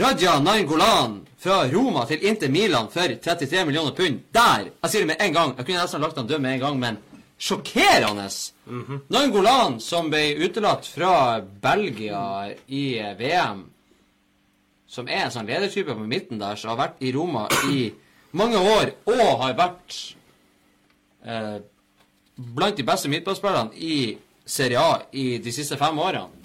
Raja 0.00 0.38
Nangolan 0.42 1.20
fra 1.38 1.64
Roma 1.70 2.04
til 2.06 2.26
Inter 2.26 2.50
Milan 2.50 2.90
for 2.90 3.14
33 3.22 3.64
millioner 3.66 3.94
pund. 3.94 4.20
Der! 4.34 4.68
Jeg 4.82 4.90
sier 4.90 5.06
det 5.06 5.12
med 5.12 5.22
en 5.22 5.34
gang. 5.34 5.54
Jeg 5.56 5.66
kunne 5.66 5.80
nesten 5.82 6.02
lagt 6.02 6.18
han 6.18 6.26
død 6.26 6.38
med 6.42 6.54
en 6.54 6.60
gang, 6.60 6.78
men 6.78 6.98
sjokkerende! 7.40 8.28
Nainggolan, 9.10 9.80
som 9.80 10.10
ble 10.12 10.36
utelatt 10.44 10.86
fra 10.86 11.40
Belgia 11.40 12.52
i 12.68 12.84
VM, 13.18 13.64
som 14.90 15.08
er 15.08 15.24
en 15.24 15.34
sånn 15.34 15.48
ledertype 15.48 15.94
på 15.94 16.06
midten 16.06 16.40
der, 16.40 16.58
som 16.58 16.72
har 16.74 16.80
vært 16.84 17.04
i 17.06 17.12
Roma 17.14 17.46
i 17.70 17.90
mange 18.36 18.58
år, 18.58 18.92
og 19.10 19.22
har 19.44 19.56
vært 19.58 19.96
eh, 21.24 21.56
blant 22.34 22.78
de 22.78 22.86
beste 22.86 23.10
midtbanespillerne 23.12 23.74
i 23.74 24.18
Serie 24.50 24.82
A 24.82 25.00
i 25.14 25.38
de 25.42 25.54
siste 25.54 25.78
fem 25.80 25.98
årene. 25.98 26.36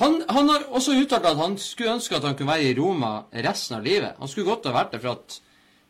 Han, 0.00 0.22
han 0.32 0.48
har 0.48 0.62
også 0.72 0.94
uttalt 0.96 1.26
at 1.28 1.36
han 1.36 1.58
skulle 1.60 1.98
ønske 1.98 2.16
at 2.16 2.24
han 2.24 2.36
kunne 2.38 2.54
være 2.54 2.70
i 2.70 2.76
Roma 2.78 3.10
resten 3.44 3.76
av 3.76 3.84
livet. 3.84 4.16
Han 4.18 4.30
skulle 4.30 4.48
godt 4.48 4.70
ha 4.70 4.72
vært 4.74 4.94
det, 4.94 5.02
for 5.02 5.18
at 5.18 5.36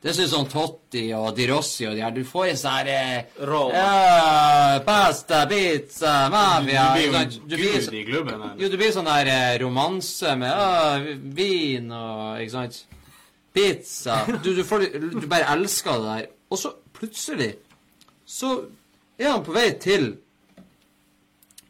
det 0.00 0.14
er 0.14 0.28
sånn 0.30 0.46
Totti 0.48 1.02
og 1.12 1.34
Di 1.36 1.44
Rossi 1.50 1.84
og 1.84 1.92
de 1.92 2.00
her 2.00 2.14
Du 2.16 2.22
får 2.24 2.46
en 2.48 2.60
sånn 2.60 2.76
her 2.78 2.88
eh, 2.88 3.40
ja, 3.74 4.78
Pasta, 4.86 5.42
pizza, 5.50 6.14
mafia 6.32 6.86
Du 6.94 6.96
blir 6.96 7.10
jo 7.10 7.18
en? 7.18 7.34
Blir 7.50 7.64
gud 7.66 7.98
i 7.98 8.04
klubben 8.08 8.38
Eller? 8.38 8.54
Jo, 8.62 8.70
du 8.72 8.78
blir 8.80 8.94
sånn 8.94 9.10
der 9.10 9.28
eh, 9.28 9.58
romanse 9.60 10.32
med 10.40 10.56
ah, 10.56 11.04
vin 11.36 11.92
og 11.92 12.40
Ikke 12.40 12.54
sant? 12.54 12.80
Pizza. 13.52 14.22
Du, 14.44 14.52
du, 14.54 14.62
får, 14.64 14.86
du 14.94 15.26
bare 15.26 15.48
elsker 15.56 15.96
det 15.98 16.10
der. 16.14 16.26
Og 16.54 16.58
så 16.62 16.70
plutselig 16.94 17.48
så 18.30 18.52
er 19.18 19.32
han 19.32 19.42
på 19.42 19.54
vei 19.54 19.72
til 19.82 20.12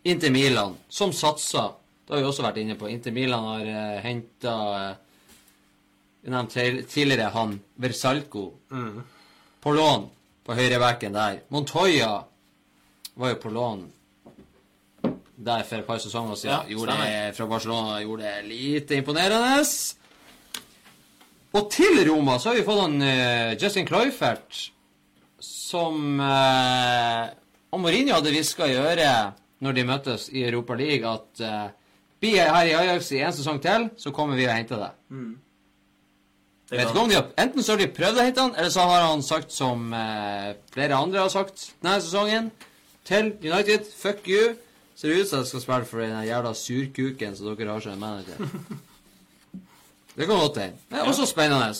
Inter 0.04 0.32
Milan, 0.32 0.76
som 0.92 1.12
satser. 1.12 1.72
Det 2.04 2.14
har 2.14 2.20
vi 2.20 2.28
også 2.28 2.44
vært 2.44 2.60
inne 2.60 2.76
på. 2.76 2.88
Inter 2.92 3.14
Milan 3.16 3.46
har 3.48 3.64
uh, 3.64 4.02
henta 4.04 4.56
Vi 4.76 4.92
nevnte 6.28 6.82
tidligere 6.88 7.30
han 7.32 7.60
Versalco 7.80 8.42
på 9.60 9.72
lån 9.72 10.08
på 10.44 10.54
høyrebacken 10.56 11.12
der. 11.12 11.40
Montoya 11.48 12.24
var 13.14 13.28
jo 13.34 13.36
på 13.40 13.50
lån 13.52 13.86
der 15.40 15.62
for 15.64 15.76
et 15.80 15.86
par 15.86 15.98
sesonger 15.98 16.36
siden. 16.36 16.52
Ja, 16.52 16.68
gjorde 16.68 16.96
det 17.00 17.36
fra 17.36 17.46
Barcelona 17.48 18.00
gjorde 18.02 18.22
det 18.28 18.44
lite 18.48 18.94
imponerende. 19.00 19.64
Og 21.56 21.70
til 21.72 21.96
Roma 22.10 22.36
så 22.38 22.50
har 22.52 22.56
vi 22.60 22.66
fått 22.66 22.82
han 22.84 23.00
uh, 23.02 23.56
Justin 23.58 23.86
Cloyfert, 23.88 24.70
som 25.40 26.20
uh, 26.20 27.26
Og 27.72 27.80
Mourinho 27.80 28.14
hadde 28.18 28.30
hviska 28.34 28.66
i 28.68 28.76
øret 28.78 29.32
når 29.60 29.72
de 29.76 29.84
møttes 29.84 30.28
i 30.32 30.44
Europa 30.44 30.74
League, 30.74 31.06
at 31.10 31.40
uh, 31.44 31.70
bli 32.20 32.30
her 32.36 32.64
i 32.68 32.72
Ajax 32.76 33.10
i 33.12 33.20
en 33.24 33.32
sesong 33.32 33.58
til, 33.64 33.88
så 33.96 34.10
kommer 34.12 34.36
vi 34.36 34.46
og 34.48 34.54
henter 34.56 34.76
deg. 34.76 34.92
Det 35.10 35.16
Jeg 35.16 35.16
vet 35.16 35.18
kan- 35.18 35.28
ikke 35.30 36.59
om 36.59 36.59
de 36.70 37.22
Enten 37.42 37.62
så 37.62 37.72
har 37.72 37.80
de 37.80 37.90
prøvd 37.90 38.18
å 38.18 38.24
hente 38.24 38.42
han, 38.44 38.54
eller 38.54 38.70
så 38.70 38.86
har 38.86 39.06
han 39.08 39.22
sagt 39.26 39.52
som 39.52 39.92
eh, 39.96 40.52
flere 40.70 40.98
andre 40.98 41.24
har 41.24 41.32
sagt 41.32 41.72
denne 41.82 42.00
sesongen, 42.00 42.50
til 43.04 43.32
United. 43.42 43.88
Fuck 43.98 44.28
you. 44.30 44.54
Ser 44.94 45.16
ut 45.16 45.28
som 45.28 45.40
jeg 45.40 45.48
skal 45.48 45.64
spille 45.64 45.88
for 45.88 46.04
den 46.04 46.28
jævla 46.28 46.52
surkuken 46.54 47.34
som 47.36 47.48
dere 47.48 47.72
har 47.72 47.82
som 47.82 47.98
manager. 47.98 48.38
Det 50.16 50.26
kan 50.26 50.36
godt 50.36 50.58
hende. 50.58 50.76
Det 50.90 50.98
er 50.98 51.08
også 51.08 51.26
spennende. 51.26 51.72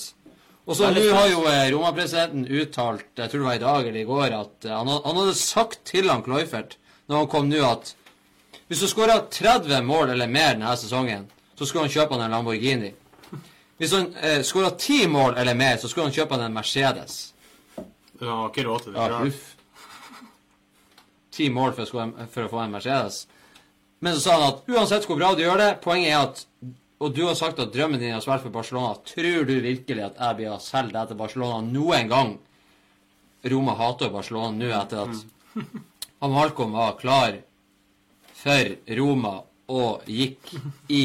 Og 0.66 0.76
så 0.78 0.90
nå 0.94 1.02
har 1.12 1.26
jo 1.28 1.40
eh, 1.50 1.66
Roma-presidenten 1.74 2.46
uttalt, 2.46 3.08
jeg 3.18 3.30
tror 3.30 3.40
det 3.40 3.46
var 3.46 3.58
i 3.58 3.62
dag 3.62 3.88
eller 3.88 4.00
i 4.00 4.06
går, 4.08 4.36
at 4.36 4.68
eh, 4.68 4.74
han, 4.76 4.90
han 5.04 5.18
hadde 5.18 5.34
sagt 5.36 5.80
til 5.88 6.10
han 6.10 6.22
Kloifert 6.22 6.76
når 7.10 7.24
han 7.24 7.30
kom 7.32 7.48
nå, 7.50 7.58
at 7.66 7.90
hvis 8.70 8.84
du 8.84 8.86
skårer 8.86 9.24
30 9.34 9.82
mål 9.82 10.12
eller 10.14 10.30
mer 10.30 10.54
denne 10.54 10.76
sesongen, 10.78 11.26
så 11.58 11.66
skulle 11.66 11.88
han 11.88 11.92
kjøpe 11.92 12.14
han 12.14 12.28
en 12.28 12.36
Lamborghini. 12.36 12.92
Hvis 13.80 13.94
han 13.96 14.10
eh, 14.20 14.42
skåra 14.44 14.70
ti 14.76 15.06
mål 15.08 15.38
eller 15.40 15.56
mer, 15.56 15.78
så 15.80 15.88
skulle 15.88 16.10
han 16.10 16.14
kjøpe 16.14 16.36
han 16.36 16.50
en 16.50 16.56
Mercedes. 16.58 17.14
Du 18.20 18.26
har 18.28 18.50
ikke 18.50 18.66
råd 18.66 18.84
til 18.84 18.92
det 18.92 19.06
Ja, 19.08 19.20
uff. 19.24 19.46
Ti 21.32 21.46
mål 21.48 21.72
for 21.72 21.86
å, 21.86 21.88
skåre, 21.88 22.26
for 22.28 22.44
å 22.44 22.50
få 22.52 22.60
en 22.60 22.74
Mercedes. 22.74 23.22
Men 24.04 24.18
så 24.18 24.20
sa 24.20 24.36
han 24.36 24.50
at 24.50 24.68
uansett 24.68 25.08
hvor 25.08 25.16
bra 25.16 25.32
du 25.32 25.40
gjør 25.46 25.62
det, 25.62 25.70
poenget 25.84 26.12
er 26.12 26.20
at 26.26 26.46
Og 27.00 27.14
du 27.16 27.22
har 27.24 27.32
sagt 27.32 27.56
at 27.62 27.72
drømmen 27.72 27.96
din 27.96 28.10
er 28.12 28.18
å 28.18 28.20
spille 28.20 28.42
for 28.42 28.52
Barcelona. 28.52 28.98
Tror 29.08 29.46
du 29.48 29.54
virkelig 29.64 30.02
at 30.04 30.18
jeg 30.20 30.36
blir 30.36 30.50
å 30.52 30.58
selge 30.60 30.92
deg 30.92 31.08
til 31.08 31.16
Barcelona 31.16 31.62
noen 31.64 32.10
gang? 32.10 32.34
Roma 33.48 33.72
hater 33.78 34.12
Barcelona 34.12 34.52
nå 34.52 34.68
etter 34.76 35.06
at 35.06 35.62
han 36.20 36.34
Malcolm 36.34 36.76
var 36.76 36.98
klar 37.00 37.38
for 38.36 38.74
Roma 38.98 39.38
og 39.70 40.10
gikk 40.10 40.50
i 40.90 41.04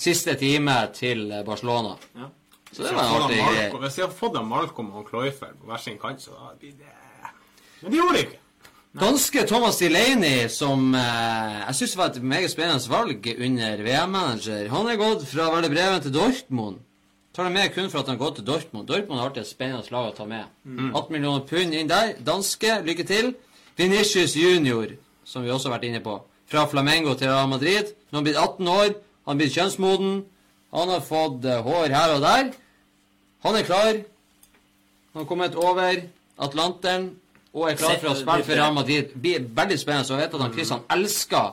siste 0.00 0.36
time 0.40 0.76
til 0.96 1.26
Barcelona. 1.46 1.96
Ja. 2.18 2.28
Så 2.72 2.86
det 2.86 2.92
var 2.96 3.04
en 3.04 3.22
artig 3.22 3.40
greie. 3.40 3.64
Hvis 3.82 3.96
de 3.98 4.04
hadde 4.06 4.16
fått 4.16 4.36
en 4.40 4.46
Malcolm 4.48 4.92
og 4.96 5.08
Cloyfer 5.10 5.52
på 5.58 5.68
hver 5.68 5.80
sin 5.82 5.98
kant, 6.00 6.22
så 6.24 6.36
hadde 6.38 6.60
det 6.62 6.78
det. 6.80 7.32
Men 7.82 7.92
de 7.92 8.00
gjorde 8.00 8.16
det 8.16 8.22
ikke. 8.26 8.38
Danske 8.92 9.42
Thomas 9.48 9.78
Delaney, 9.80 10.48
som 10.52 10.94
eh, 10.94 11.60
jeg 11.66 11.76
syns 11.78 11.94
var 11.96 12.10
et 12.10 12.22
meget 12.22 12.52
spennende 12.52 12.92
valg 12.92 13.28
under 13.38 13.84
VM-manager, 13.86 14.66
han 14.68 14.88
er 14.88 14.98
gått 15.00 15.24
fra 15.30 15.48
å 15.48 15.60
breven 15.64 16.02
til 16.04 16.12
Dortmund. 16.12 16.82
Tar 17.32 17.48
det 17.48 17.54
med 17.54 17.72
kun 17.72 17.88
for 17.88 18.02
at 18.02 18.10
han 18.10 18.18
har 18.18 18.24
gått 18.26 18.40
til 18.40 18.46
Dortmund. 18.50 18.88
Dortmund 18.88 19.20
har 19.20 19.30
alltid 19.30 19.46
et 19.46 19.48
spennende 19.48 19.94
lag 19.94 20.10
å 20.10 20.16
ta 20.16 20.26
med. 20.28 20.44
18 20.92 21.14
millioner 21.14 21.46
pund 21.48 21.72
inn 21.72 21.88
der. 21.88 22.12
Danske, 22.20 22.82
lykke 22.84 23.06
til. 23.08 23.32
Vinicius 23.80 24.36
Junior, 24.36 24.92
som 25.24 25.44
vi 25.44 25.52
også 25.52 25.70
har 25.70 25.78
vært 25.78 25.88
inne 25.88 26.02
på. 26.04 26.18
Fra 26.52 26.66
Flamengo 26.68 27.14
til 27.16 27.30
Real 27.32 27.48
Madrid. 27.48 27.94
Nå 28.10 28.18
har 28.18 28.20
han 28.20 28.26
blitt 28.28 28.40
18 28.40 28.68
år. 28.68 28.90
Han 29.24 29.32
har 29.32 29.40
blitt 29.40 29.54
kjønnsmoden. 29.56 30.18
Han 30.76 30.90
har 30.92 31.04
fått 31.04 31.46
eh, 31.48 31.62
hår 31.64 31.94
her 31.96 32.14
og 32.16 32.20
der. 32.24 32.50
Han 33.46 33.56
er 33.56 33.64
klar. 33.66 33.92
Han 35.12 35.22
har 35.22 35.28
kommet 35.28 35.56
over 35.56 36.02
Atlanteren 36.42 37.10
og 37.52 37.66
er 37.70 37.76
klar 37.80 37.96
for 38.00 38.12
å 38.12 38.16
spille 38.16 38.44
for 38.46 38.56
Real 38.56 38.76
Madrid. 38.76 39.12
Blir 39.16 39.44
veldig 39.56 39.78
spennende. 39.80 40.08
Så 40.08 40.16
vite 40.16 40.26
vet 40.28 40.36
at 40.38 40.44
han 40.46 40.54
Christian 40.56 40.84
elsker 40.92 41.50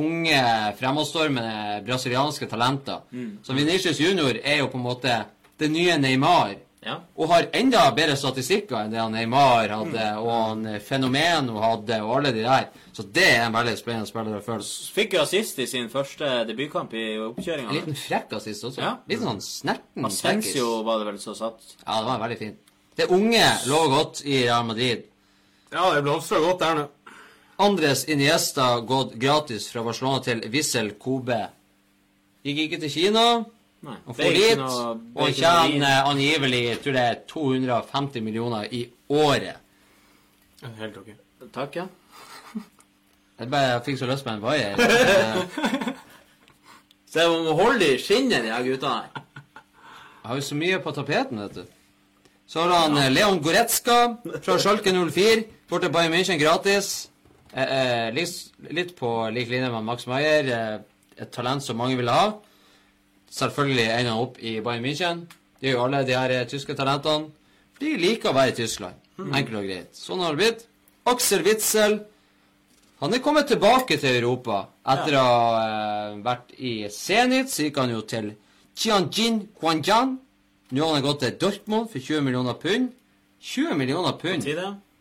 unge, 0.00 0.40
fremadstormende 0.78 1.80
brasilianske 1.86 2.46
talenter. 2.48 3.00
Så 3.42 3.56
Vinicius 3.56 4.00
Junior 4.00 4.36
er 4.44 4.60
jo 4.60 4.68
på 4.70 4.78
en 4.78 4.84
måte 4.84 5.16
det 5.60 5.68
nye 5.72 5.96
Neymar. 5.98 6.56
Ja. 6.80 6.94
Og 7.20 7.28
har 7.28 7.50
enda 7.52 7.82
bedre 7.92 8.14
statistikker 8.16 8.78
enn 8.78 8.94
det 8.94 9.00
han 9.02 9.12
Neymar 9.12 9.68
hadde, 9.68 10.04
og 10.22 10.30
han 10.32 10.62
eh, 10.70 10.78
Fenomeno 10.80 11.58
hadde, 11.60 11.98
og 12.00 12.14
alle 12.16 12.32
de 12.32 12.44
der. 12.46 12.70
Så 12.96 13.04
det 13.04 13.26
er 13.34 13.42
en 13.44 13.52
veldig 13.52 13.74
spennende 13.76 14.08
spiller 14.08 14.38
å 14.38 14.44
følge. 14.44 14.64
Fikk 14.96 15.18
jo 15.18 15.20
assist 15.26 15.60
i 15.60 15.66
sin 15.68 15.90
første 15.92 16.30
debutkamp 16.48 16.96
i 16.96 17.04
En 17.18 17.74
liten 17.76 17.98
frekk 18.00 18.32
assist 18.40 18.64
også. 18.70 18.80
Ja. 18.80 18.94
Litt 19.12 19.20
sånn 19.20 19.44
snerten 19.44 20.08
frekkis. 20.08 20.56
var 20.88 21.02
det 21.02 21.10
vel 21.10 21.20
så 21.20 21.36
satt. 21.36 21.60
Ja, 21.84 22.00
det 22.00 22.08
var 22.08 22.24
veldig 22.24 22.40
fint. 22.40 22.74
Det 22.96 23.10
unge 23.12 23.44
lå 23.68 23.84
godt 23.92 24.24
i 24.24 24.42
Real 24.46 24.64
Madrid. 24.72 25.04
Ja, 25.70 25.84
det 25.94 26.02
blomstrer 26.02 26.42
godt 26.48 26.64
der 26.64 26.80
nå. 26.80 26.88
Andres 27.60 28.06
Iniesta 28.08 28.72
gått 28.88 29.18
gratis 29.20 29.68
fra 29.68 29.84
Barcelona 29.84 30.24
til 30.24 30.40
Wissel 30.48 30.94
Kobe. 30.96 31.42
Gikk 32.40 32.64
ikke 32.64 32.80
til 32.80 32.92
Kina. 32.96 33.24
Nei. 33.80 33.96
Han 34.06 34.14
får 34.14 34.34
dit, 34.36 34.58
noe- 34.60 34.98
og 35.14 35.22
han 35.24 35.32
tjener 35.38 36.04
angivelig 36.10 36.60
jeg 36.66 36.80
tror 36.84 36.92
det 36.98 37.04
er 37.08 37.20
250 37.30 38.20
millioner 38.26 38.66
i 38.76 38.82
året. 39.08 39.56
Helt 40.78 40.96
ok. 41.00 41.08
Takk, 41.54 41.76
ja. 41.80 41.86
Jeg 43.40 43.48
bare 43.48 43.78
fikk 43.86 43.96
så 43.96 44.06
lyst 44.10 44.26
på 44.26 44.34
en 44.34 44.42
vaier. 44.44 44.76
Se, 47.10 47.14
Så 47.14 47.22
jeg 47.24 47.30
må 47.46 47.54
holde 47.58 47.86
i 47.94 47.98
skinnet, 47.98 48.44
de 48.44 48.52
her 48.52 48.62
gutta 48.66 48.90
her. 48.98 49.22
Jeg 50.20 50.28
har 50.28 50.36
jo 50.36 50.44
så 50.44 50.58
mye 50.60 50.78
på 50.84 50.92
tapeten, 50.94 51.40
vet 51.40 51.56
du. 51.56 51.64
Så 52.50 52.60
har 52.66 52.74
han 52.84 52.98
eh, 53.00 53.08
Leon 53.10 53.40
Goretzka 53.42 53.96
fra 54.44 54.58
Schalke 54.60 54.92
04. 54.92 55.44
Bort 55.70 55.82
til 55.86 55.92
Bayern 55.94 56.12
München 56.12 56.38
gratis. 56.38 57.08
Eh, 57.54 57.64
eh, 57.64 58.12
litt, 58.14 58.52
litt 58.76 58.92
på 58.98 59.10
lik 59.34 59.48
linje 59.50 59.70
med 59.72 59.86
Max 59.88 60.06
Maier. 60.10 60.52
Eh, 60.52 61.22
et 61.24 61.32
talent 61.34 61.64
som 61.64 61.78
mange 61.80 61.96
vil 61.98 62.10
ha. 62.12 62.34
Selvfølgelig 63.30 63.86
ender 63.86 64.10
han 64.10 64.24
opp 64.24 64.40
i 64.42 64.56
Bayern 64.64 64.84
München. 64.84 65.22
Det 65.60 65.70
gjør 65.70 65.84
alle 65.86 66.02
de 66.08 66.16
her 66.16 66.34
eh, 66.34 66.46
tyske 66.50 66.74
talentene. 66.74 67.30
For 67.76 67.84
de 67.86 67.96
liker 68.00 68.32
å 68.32 68.36
være 68.36 68.54
i 68.54 68.58
Tyskland. 68.58 68.96
Enkelt 69.20 69.58
og 69.60 69.68
greit. 69.68 69.92
Sånn 69.96 70.22
har 70.24 70.34
det 70.34 70.40
blitt. 70.40 70.64
Aksel 71.10 71.44
Witzel. 71.44 71.98
Han 73.00 73.14
er 73.16 73.22
kommet 73.24 73.48
tilbake 73.48 73.96
til 74.00 74.18
Europa 74.18 74.62
etter 74.92 75.16
å 75.16 75.24
ha 75.24 75.60
eh, 75.60 76.18
vært 76.24 76.54
i 76.58 76.74
Zenit. 76.92 77.52
Så 77.52 77.68
gikk 77.68 77.80
han 77.80 77.94
jo 77.94 78.02
til 78.08 78.32
Tianjin 78.76 79.44
Guanjan. 79.60 80.16
Nå 80.70 80.86
har 80.86 80.98
han 80.98 81.04
gått 81.04 81.24
til 81.24 81.38
Dortmund 81.40 81.90
for 81.92 81.98
20 82.02 82.26
millioner 82.26 82.58
pund. 82.60 82.90
20 83.40 83.78
millioner 83.80 84.18
pund 84.20 84.44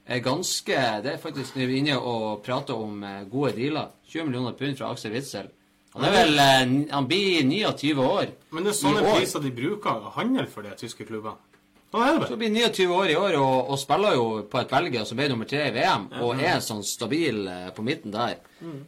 er 0.10 0.22
ganske 0.24 0.78
Det 1.04 1.12
er 1.12 1.20
faktisk 1.22 1.58
når 1.58 1.68
vi 1.68 1.74
er 1.76 1.82
inne 1.84 1.98
og 2.00 2.40
prater 2.46 2.78
om 2.78 3.04
eh, 3.04 3.26
gode 3.32 3.56
dealer. 3.58 3.92
20 4.12 4.30
millioner 4.30 4.56
pund 4.60 4.78
fra 4.80 4.94
Aksel 4.94 5.14
Witzel. 5.18 5.50
Han 5.96 6.06
er 6.06 6.12
vel 6.14 6.40
eh, 6.40 6.74
Han 6.94 7.08
blir 7.10 7.44
29 7.48 8.04
år. 8.04 8.34
Men 8.54 8.66
det 8.66 8.74
er 8.76 8.80
sånne 8.80 9.06
priser 9.16 9.42
de 9.44 9.52
bruker 9.56 10.04
å 10.10 10.12
handle 10.18 10.46
for 10.52 10.66
de 10.68 10.76
tyske 10.78 11.06
klubbene. 11.08 11.38
Så 12.30 12.36
blir 12.38 12.52
29 12.54 12.86
år 12.94 13.10
i 13.10 13.16
år 13.18 13.36
og, 13.40 13.72
og 13.74 13.80
spiller 13.82 14.14
jo 14.14 14.26
på 14.52 14.60
et 14.60 14.70
Belgia 14.70 15.02
som 15.10 15.18
ble 15.18 15.26
nummer 15.32 15.48
tre 15.50 15.64
i 15.72 15.74
VM, 15.74 16.04
og 16.22 16.38
er 16.46 16.60
sånn 16.62 16.84
stabil 16.86 17.40
eh, 17.50 17.72
på 17.74 17.82
midten 17.82 18.14
der. 18.14 18.36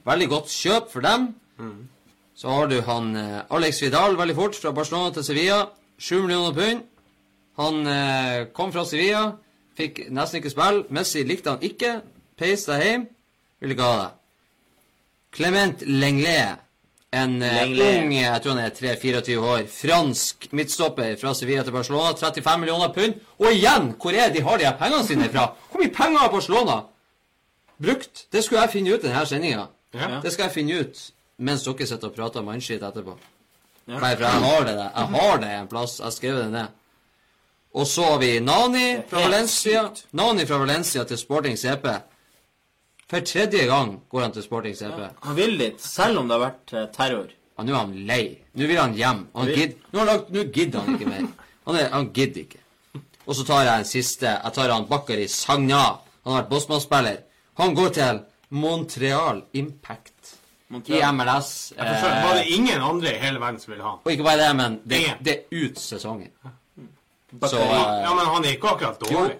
Veldig 0.06 0.28
godt 0.30 0.54
kjøp 0.54 0.92
for 0.94 1.02
dem. 1.02 1.32
Så 2.38 2.50
har 2.54 2.70
du 2.70 2.78
han 2.86 3.16
eh, 3.18 3.40
Alex 3.58 3.82
Vidal 3.82 4.18
veldig 4.20 4.36
fort 4.38 4.56
fra 4.62 4.72
Barcelona 4.78 5.12
til 5.18 5.26
Sevilla. 5.26 5.64
7 5.98 6.22
millioner 6.24 6.54
pund. 6.58 6.86
Han 7.62 7.88
eh, 7.90 8.46
kom 8.54 8.72
fra 8.74 8.86
Sevilla, 8.86 9.26
fikk 9.78 10.06
nesten 10.14 10.40
ikke 10.40 10.54
spille. 10.54 10.86
Messi 10.94 11.26
likte 11.26 11.56
han 11.56 11.66
ikke. 11.66 11.96
Peis 12.38 12.66
deg 12.70 12.86
hjem. 12.86 13.08
Ville 13.62 13.76
ikke 13.76 13.90
ha 13.90 13.98
det. 14.04 14.12
Clement 15.38 15.84
Lenglet. 15.90 16.62
En 17.12 17.42
eh, 17.44 17.64
ung, 17.68 18.14
jeg 18.16 18.40
tror 18.44 18.56
han 18.56 18.64
er 18.64 18.72
3-24 18.72 19.36
år, 19.44 19.66
fransk 19.68 20.46
midtstopper 20.56 21.18
fra 21.20 21.34
Sevilla 21.36 21.66
til 21.68 21.76
Barcelona. 21.76 22.14
35 22.16 22.62
millioner 22.62 22.94
pund. 22.96 23.18
Og 23.40 23.50
igjen, 23.52 23.90
hvor 24.00 24.16
er 24.16 24.32
de 24.32 24.44
har 24.46 24.58
de 24.58 24.68
her 24.70 24.78
pengene 24.80 25.04
sine 25.08 25.28
fra? 25.34 25.50
Hvor 25.72 25.84
mye 25.84 25.92
penger 25.92 26.24
har 26.24 26.32
Barcelona 26.32 26.78
brukt? 27.84 28.28
Det 28.32 28.44
skulle 28.44 28.62
jeg 28.64 28.72
finne 28.78 28.94
ut 28.94 29.04
i 29.04 29.10
denne 29.10 29.26
sendinga. 29.28 29.66
Ja. 29.94 30.22
Det 30.24 30.32
skal 30.32 30.48
jeg 30.48 30.56
finne 30.56 30.80
ut 30.80 31.02
mens 31.42 31.66
dere 31.66 31.88
sitter 31.90 32.12
og 32.12 32.16
prater 32.16 32.46
mannskitt 32.46 32.84
etterpå. 32.86 33.18
Ja. 33.90 33.98
Nei, 33.98 34.14
for 34.16 34.24
jeg 34.28 34.44
har 34.46 34.66
det 34.68 34.78
der. 34.78 34.90
Jeg 34.96 35.08
har 35.18 35.42
det 35.42 35.52
en 35.58 35.68
plass. 35.68 35.98
Jeg 36.00 36.06
har 36.06 36.16
skrevet 36.16 36.44
det 36.46 36.52
ned. 36.54 36.78
Og 37.74 37.88
så 37.88 38.06
har 38.06 38.20
vi 38.22 38.32
Nani 38.40 38.88
fra 39.10 39.26
Valencia. 39.26 39.84
Nani 40.16 40.46
fra 40.48 40.60
Valencia 40.64 41.04
til 41.04 41.18
Sporting 41.18 41.58
CP. 41.60 41.88
For 43.12 43.20
tredje 43.28 43.66
gang 43.68 43.98
går 44.12 44.22
han 44.24 44.32
til 44.32 44.44
Sporting 44.46 44.76
CP. 44.78 44.98
Ja. 45.04 45.10
Han 45.28 45.36
vil 45.36 45.58
litt, 45.60 45.82
selv 45.84 46.22
om 46.22 46.30
det 46.30 46.38
har 46.38 46.44
vært 46.46 46.74
terror. 46.96 47.34
Ja, 47.58 47.66
nå 47.68 47.74
er 47.74 47.80
han 47.82 47.96
lei. 48.08 48.24
Nå 48.56 48.70
vil 48.70 48.80
han 48.80 48.94
hjem. 48.96 49.26
Han 49.36 49.50
gidd, 49.52 49.74
nå, 49.92 50.06
lagt, 50.08 50.30
nå 50.32 50.46
gidder 50.56 50.86
han 50.86 50.96
ikke 50.96 51.10
mer. 51.10 51.26
Han, 51.68 51.76
er, 51.76 51.90
han 51.92 52.08
gidder 52.16 52.46
ikke. 52.46 52.62
Og 53.28 53.36
så 53.38 53.44
tar 53.46 53.66
jeg 53.68 53.84
en 53.84 53.90
siste. 53.90 54.30
Jeg 54.32 54.56
tar 54.56 54.72
han 54.72 54.88
Bakkari 54.90 55.28
Sagna. 55.30 55.82
Han 56.24 56.34
har 56.34 56.40
vært 56.44 56.54
Bosman-spiller. 56.54 57.20
Han 57.60 57.76
går 57.78 57.92
til 58.00 58.22
Montreal 58.56 59.44
Impact 59.60 60.32
i 60.72 61.02
MLS. 61.12 61.52
Jeg 61.76 61.84
forstår, 61.84 62.14
eh, 62.16 62.24
var 62.26 62.40
det 62.40 62.46
ingen 62.56 62.82
andre 62.82 63.12
i 63.12 63.20
hele 63.20 63.40
verden 63.44 63.60
som 63.60 63.74
ville 63.74 63.84
ha 63.84 63.98
og 64.00 64.12
ikke 64.12 64.24
bare 64.24 64.40
det, 64.40 64.52
men 64.56 64.78
det, 64.88 65.00
det 65.20 65.34
er 65.36 65.66
ut 65.66 65.80
sesongen. 65.80 66.32
Så 67.44 67.60
eh, 67.60 67.74
Ja, 68.06 68.14
men 68.16 68.26
han 68.26 68.46
er 68.48 68.56
ikke 68.56 68.72
akkurat 68.72 69.04
jo, 69.04 69.18
dårlig. 69.20 69.36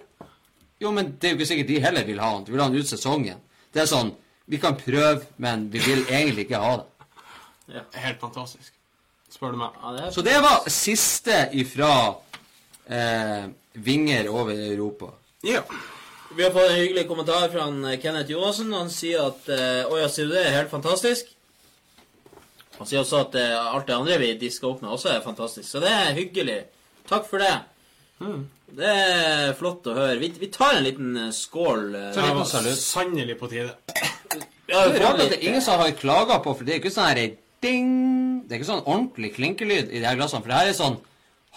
jo, 0.84 0.92
men 0.92 1.14
det 1.16 1.28
er 1.30 1.34
jo 1.34 1.40
ikke 1.40 1.48
sikkert 1.54 1.72
de 1.72 1.80
heller 1.86 2.04
vil 2.08 2.20
ha 2.20 2.30
han. 2.34 2.44
De 2.44 2.52
vil 2.52 2.60
ha 2.60 2.68
han 2.68 2.76
ut 2.76 2.88
sesongen. 2.88 3.40
Det 3.72 3.84
er 3.84 3.88
sånn 3.90 4.12
Vi 4.50 4.58
kan 4.60 4.74
prøve, 4.76 5.22
men 5.40 5.68
vi 5.72 5.80
vil 5.80 6.02
egentlig 6.10 6.48
ikke 6.48 6.60
ha 6.60 6.72
det. 6.80 7.82
Helt 8.02 8.20
fantastisk. 8.20 8.72
Spør 9.32 9.54
du 9.54 9.60
meg. 9.62 9.76
Ja, 9.80 9.92
det. 9.96 10.08
Så 10.12 10.24
det 10.26 10.34
var 10.44 10.66
siste 10.68 11.36
ifra 11.56 11.92
eh, 12.90 13.46
Vinger 13.86 14.28
over 14.28 14.52
Europa. 14.52 15.12
Ja. 15.46 15.62
Vi 16.36 16.44
har 16.44 16.52
fått 16.52 16.70
en 16.70 16.80
hyggelig 16.80 17.06
kommentar 17.08 17.46
fra 17.52 17.68
eh, 17.70 18.00
Kenneth 18.02 18.30
Johansen. 18.34 18.74
Han 18.76 18.90
sier 18.92 19.30
at 19.30 19.48
eh, 19.52 19.86
Å 19.88 20.02
ja, 20.02 20.10
sier 20.12 20.28
du 20.28 20.34
det? 20.34 20.44
er 20.48 20.58
Helt 20.58 20.74
fantastisk. 20.74 21.30
Han 22.78 22.88
sier 22.88 23.02
også 23.02 23.22
at 23.28 23.38
eh, 23.40 23.56
alt 23.56 23.88
det 23.88 23.96
andre 23.96 24.18
vi 24.20 24.32
disker 24.40 24.72
opp 24.72 24.82
med, 24.82 24.90
også 24.92 25.14
er 25.14 25.24
fantastisk. 25.24 25.68
Så 25.70 25.80
det 25.80 25.92
er 25.92 26.16
hyggelig. 26.18 26.62
Takk 27.08 27.28
for 27.30 27.42
det. 27.42 27.54
Det 28.72 28.88
er 28.88 29.52
flott 29.58 29.86
å 29.90 29.94
høre. 29.96 30.16
Vi, 30.20 30.30
vi 30.40 30.48
tar 30.52 30.78
en 30.78 30.86
liten 30.86 31.16
eh, 31.26 31.30
skål. 31.36 31.82
eh. 31.98 32.10
Så 32.14 32.24
Det 32.24 32.36
var 32.38 32.76
sannelig 32.80 33.36
på 33.40 33.50
tide. 33.52 33.74
Ja, 34.70 34.86
Det 34.88 34.96
er 34.96 35.02
rart 35.04 35.20
at 35.20 35.32
det 35.34 35.38
er 35.40 35.48
ingen 35.50 35.64
som 35.64 35.80
har 35.82 35.92
klaga 35.98 36.38
på, 36.44 36.54
for 36.56 36.64
det 36.64 36.76
er 36.76 36.80
ikke 36.80 36.94
sånn 36.94 37.10
her 37.10 37.34
ding 37.62 37.90
Det 38.46 38.54
er 38.54 38.62
ikke 38.62 38.70
sånn 38.70 38.86
ordentlig 38.86 39.34
klinkelyd 39.36 39.90
i 39.92 40.00
de 40.00 40.06
her 40.06 40.16
glassene, 40.16 40.40
for 40.40 40.52
det 40.52 40.60
her 40.62 40.70
er 40.70 40.78
sånn 40.78 40.96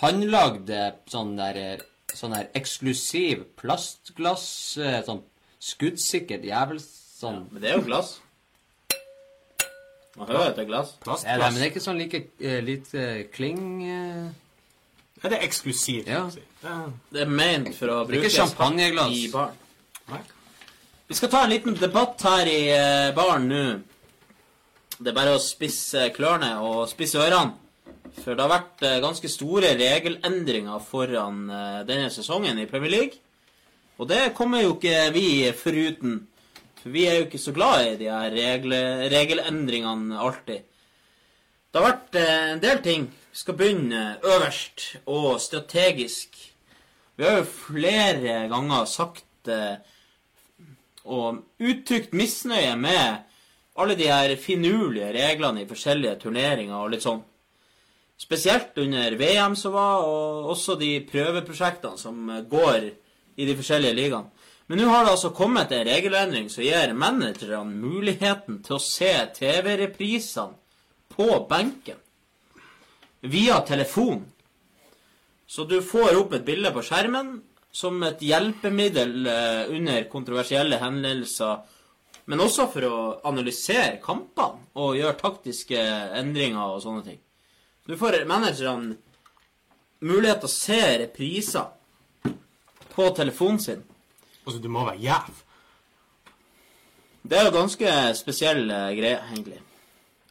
håndlagd 0.02 0.74
eh, 0.76 0.92
sånn 1.12 1.36
der 1.40 1.62
Sånn 2.16 2.32
der 2.32 2.52
eksklusiv 2.56 3.42
plastglass, 3.60 4.46
sånn 5.04 5.18
skuddsikkert 5.60 6.46
jævel... 6.48 6.78
Sånn 6.80 7.42
Men 7.52 7.64
det 7.64 7.72
er 7.72 7.80
jo 7.80 7.86
glass. 7.90 8.14
Man 10.16 10.30
hører 10.30 10.54
at 10.54 10.56
det 10.56 10.64
er 10.64 10.70
glass. 10.70 10.94
Plast, 11.04 11.28
er 11.28 11.42
Ja, 11.42 11.50
men 11.50 11.60
det 11.60 11.66
er 11.66 11.72
ikke 11.74 11.84
sånn 11.84 12.00
like 12.00 12.22
uh, 12.40 12.60
lite 12.64 13.06
kling 13.36 13.66
eh. 13.84 14.30
Er 15.26 15.34
det 15.34 15.42
eksklusivt? 15.46 16.08
Ja. 16.08 16.24
si. 16.30 16.42
Det 16.62 16.70
er- 16.72 16.94
Det 17.12 17.22
er 17.26 17.30
ment 17.30 17.74
for 17.76 17.88
å 17.92 18.02
er 18.04 18.08
bruke 18.12 18.28
ikke 18.30 18.36
champagneglass. 18.38 19.12
i 19.18 19.28
baren. 19.34 19.58
Nei. 20.10 20.20
Vi 21.08 21.14
skal 21.18 21.30
ta 21.30 21.44
en 21.44 21.50
liten 21.52 21.76
debatt 21.78 22.22
her 22.26 22.46
i 22.50 22.62
eh, 22.70 23.12
baren 23.14 23.48
nå. 23.50 23.82
Det 24.98 25.12
er 25.12 25.18
bare 25.18 25.36
å 25.36 25.42
spisse 25.42 26.10
klørne 26.16 26.54
og 26.64 26.88
spisse 26.90 27.20
ørene. 27.20 27.54
For 28.24 28.34
det 28.34 28.46
har 28.46 28.54
vært 28.54 28.82
eh, 28.88 29.00
ganske 29.04 29.28
store 29.30 29.74
regelendringer 29.78 30.80
foran 30.82 31.50
eh, 31.52 31.84
denne 31.90 32.10
sesongen 32.14 32.58
i 32.62 32.66
Premier 32.70 32.90
League. 32.94 33.18
Og 34.00 34.08
det 34.08 34.34
kommer 34.36 34.62
jo 34.64 34.76
ikke 34.78 35.12
vi 35.16 35.52
foruten. 35.56 36.28
For 36.82 36.90
vi 36.94 37.06
er 37.10 37.20
jo 37.20 37.26
ikke 37.28 37.42
så 37.42 37.54
glad 37.56 37.86
i 37.88 37.96
de 37.98 38.10
her 38.12 38.32
regle, 38.32 38.80
regelendringene 39.12 40.18
alltid. 40.22 40.64
Det 41.72 41.82
har 41.82 41.92
vært 41.92 42.16
en 42.22 42.60
del 42.64 42.82
ting. 42.86 43.08
Vi 43.36 43.40
skal 43.40 43.58
begynne 43.60 44.02
øverst 44.24 44.82
og 45.12 45.42
strategisk. 45.42 46.38
Vi 47.18 47.24
har 47.24 47.42
jo 47.42 47.44
flere 47.44 48.36
ganger 48.48 48.86
sagt 48.88 49.50
eh, 49.52 49.76
og 51.04 51.42
uttrykt 51.60 52.14
misnøye 52.16 52.78
med 52.80 53.26
alle 53.76 53.98
de 54.00 54.08
her 54.08 54.36
finurlige 54.40 55.10
reglene 55.18 55.66
i 55.66 55.68
forskjellige 55.68 56.14
turneringer 56.22 56.78
og 56.78 56.94
litt 56.94 57.04
sånn. 57.04 57.20
Spesielt 58.16 58.80
under 58.80 59.20
VM 59.20 59.60
som 59.60 59.76
var, 59.76 60.08
og 60.08 60.48
også 60.56 60.78
de 60.80 60.94
prøveprosjektene 61.12 62.00
som 62.00 62.32
går 62.48 62.88
i 63.36 63.50
de 63.50 63.58
forskjellige 63.60 64.00
ligaene. 64.00 64.32
Men 64.72 64.80
nå 64.80 64.88
har 64.94 65.04
det 65.04 65.12
altså 65.18 65.34
kommet 65.36 65.76
en 65.76 65.84
regelendring 65.92 66.48
som 66.48 66.64
gir 66.64 66.96
managerne 66.96 67.84
muligheten 67.84 68.64
til 68.64 68.80
å 68.80 68.82
se 68.88 69.12
TV-reprisene 69.42 70.56
på 71.12 71.32
benken 71.52 72.00
via 73.32 73.60
telefon. 73.66 74.24
Så 75.48 75.66
du 75.70 75.82
får 75.82 76.18
opp 76.18 76.34
et 76.34 76.46
bilde 76.46 76.72
på 76.74 76.84
skjermen 76.86 77.38
som 77.76 78.00
et 78.08 78.22
hjelpemiddel 78.24 79.28
eh, 79.28 79.64
under 79.76 80.06
kontroversielle 80.12 80.80
hendelser, 80.82 81.66
men 82.26 82.42
også 82.42 82.70
for 82.72 82.88
å 82.88 83.00
analysere 83.30 84.00
kampene 84.04 84.72
og 84.82 84.96
gjøre 84.98 85.20
taktiske 85.20 85.82
endringer 86.18 86.78
og 86.78 86.82
sånne 86.86 87.04
ting. 87.06 87.20
Du 87.86 87.94
får 88.00 88.24
managerne 88.26 88.96
mulighet 90.06 90.42
til 90.42 90.50
å 90.50 90.56
se 90.56 90.80
repriser 91.04 92.34
på 92.96 93.10
telefonen 93.18 93.62
sin. 93.62 93.84
Altså, 94.46 94.62
du 94.62 94.70
må 94.72 94.86
være 94.88 95.04
jæv. 95.04 95.44
Det 97.26 97.38
er 97.38 97.48
jo 97.48 97.56
ganske 97.58 97.94
spesiell 98.18 98.68
eh, 98.70 98.92
greie, 98.98 99.22
egentlig. 99.34 99.62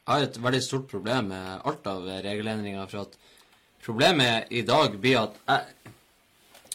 Jeg 0.04 0.12
har 0.12 0.26
et 0.26 0.34
veldig 0.36 0.60
stort 0.60 0.90
problem 0.90 1.30
med 1.32 1.62
alt 1.64 1.86
av 1.88 2.04
regelendringer. 2.04 2.88
For 2.90 3.06
at 3.06 3.14
problemet 3.84 4.50
i 4.52 4.60
dag 4.68 4.98
blir 5.00 5.22
at 5.22 5.38
jeg, 5.48 5.92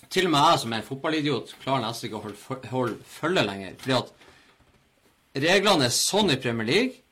til 0.10 0.26
og 0.26 0.32
med 0.34 0.48
jeg 0.48 0.62
som 0.64 0.74
er 0.74 0.88
fotballidiot, 0.88 1.52
klarer 1.62 1.84
nesten 1.84 2.08
ikke 2.08 2.18
å 2.18 2.24
holde, 2.24 2.70
holde 2.72 2.96
følge 3.06 3.44
lenger. 3.46 3.76
Fordi 3.84 3.98
at 4.00 5.44
reglene 5.46 5.86
er 5.86 5.94
sånn 5.94 6.34
i 6.34 6.40
Premier 6.42 6.66
League, 6.66 7.04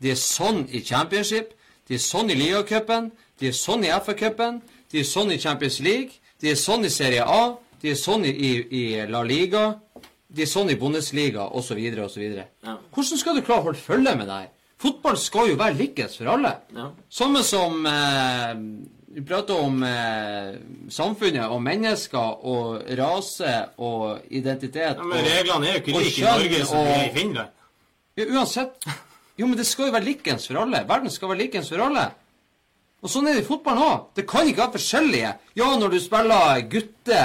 de 0.00 0.14
er 0.14 0.16
sånn 0.16 0.62
i 0.72 0.80
Championship, 0.80 1.52
de 1.88 1.98
er 1.98 2.00
sånn 2.06 2.32
i 2.32 2.38
Liacupen, 2.38 3.10
de 3.36 3.50
er 3.50 3.56
sånn 3.56 3.84
i 3.84 3.90
FA-cupen, 3.92 4.62
de 4.88 5.02
er 5.02 5.08
sånn 5.10 5.34
i 5.34 5.38
Champions 5.42 5.76
League, 5.84 6.16
de 6.40 6.54
er 6.54 6.56
sånn 6.56 6.88
i 6.88 6.92
Serie 6.94 7.26
A, 7.28 7.42
de 7.82 7.92
er 7.92 8.00
sånn 8.00 8.24
i, 8.24 8.32
i, 8.32 8.82
La 9.12 9.20
Liga, 9.28 9.74
de 10.32 10.46
er 10.46 10.48
sånn 10.48 10.72
i 10.72 10.78
Bundesliga, 10.80 11.50
osv., 11.52 11.76
osv. 12.06 12.24
Ja. 12.24 12.78
Hvordan 12.96 13.20
skal 13.20 13.36
du 13.36 13.44
klare 13.44 13.60
å 13.60 13.68
holde 13.68 13.84
følge 13.84 14.16
med 14.16 14.30
det 14.30 14.38
her? 14.38 14.48
Fotball 14.80 15.18
skal 15.20 15.50
jo 15.52 15.58
være 15.60 15.76
likens 15.76 16.16
for 16.16 16.30
alle. 16.32 16.54
Ja. 16.76 16.86
Samme 17.12 17.42
som 17.44 17.84
eh, 17.86 18.62
Vi 19.10 19.24
prater 19.26 19.58
om 19.60 19.82
eh, 19.84 20.54
samfunnet 20.92 21.50
og 21.52 21.60
mennesker 21.66 22.46
og 22.48 22.86
rase 23.00 23.54
og 23.82 24.24
identitet. 24.30 24.96
Ja, 24.96 25.04
men 25.04 25.18
og, 25.18 25.28
reglene 25.28 25.68
er 25.68 25.78
jo 25.78 25.82
ikke 25.82 25.98
like 25.98 26.16
i 26.16 26.24
Norge 26.24 26.64
som 26.70 26.86
de 26.86 26.94
er 26.96 27.06
i 27.08 27.14
Finland. 27.18 27.56
ja, 28.16 28.28
uansett. 28.30 28.88
Jo, 29.40 29.46
men 29.46 29.56
det 29.58 29.66
skal 29.66 29.88
jo 29.88 29.96
være 29.96 30.08
likens 30.08 30.48
for 30.48 30.62
alle. 30.62 30.84
Verden 30.88 31.12
skal 31.12 31.32
være 31.32 31.44
likens 31.46 31.68
for 31.72 31.82
alle. 31.84 32.10
Og 33.00 33.08
sånn 33.08 33.28
er 33.30 33.38
det 33.38 33.44
i 33.44 33.48
fotballen 33.48 33.84
òg. 33.84 34.08
Det 34.16 34.26
kan 34.28 34.48
ikke 34.48 34.66
være 34.66 34.76
forskjellige. 34.76 35.34
Ja, 35.56 35.68
når 35.80 35.94
du 35.94 36.00
spiller 36.04 36.64
gutte 36.72 37.20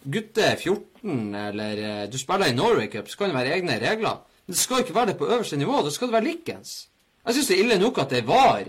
gutte 0.00 0.56
14, 0.56 1.34
eller 1.34 1.84
eh, 1.84 2.02
du 2.10 2.18
spiller 2.20 2.50
i 2.50 2.56
Norway 2.56 2.88
Cup, 2.92 3.08
så 3.08 3.20
kan 3.20 3.30
det 3.30 3.38
være 3.38 3.56
egne 3.58 3.78
regler. 3.80 4.20
Det 4.50 4.58
skal 4.58 4.82
ikke 4.82 4.94
være 4.94 5.12
det 5.12 5.18
på 5.18 5.28
øverste 5.30 5.56
nivå. 5.56 5.82
Det 5.84 5.92
skal 5.94 6.10
det 6.10 6.16
være 6.16 6.24
likens. 6.24 6.88
Jeg 7.26 7.34
syns 7.34 7.50
det 7.50 7.56
er 7.56 7.64
ille 7.64 7.78
nok 7.78 7.98
at 8.02 8.10
det 8.10 8.26
var 8.26 8.64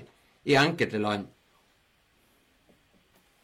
i 0.45 0.56
enkelte 0.56 1.00
land. 1.01 1.26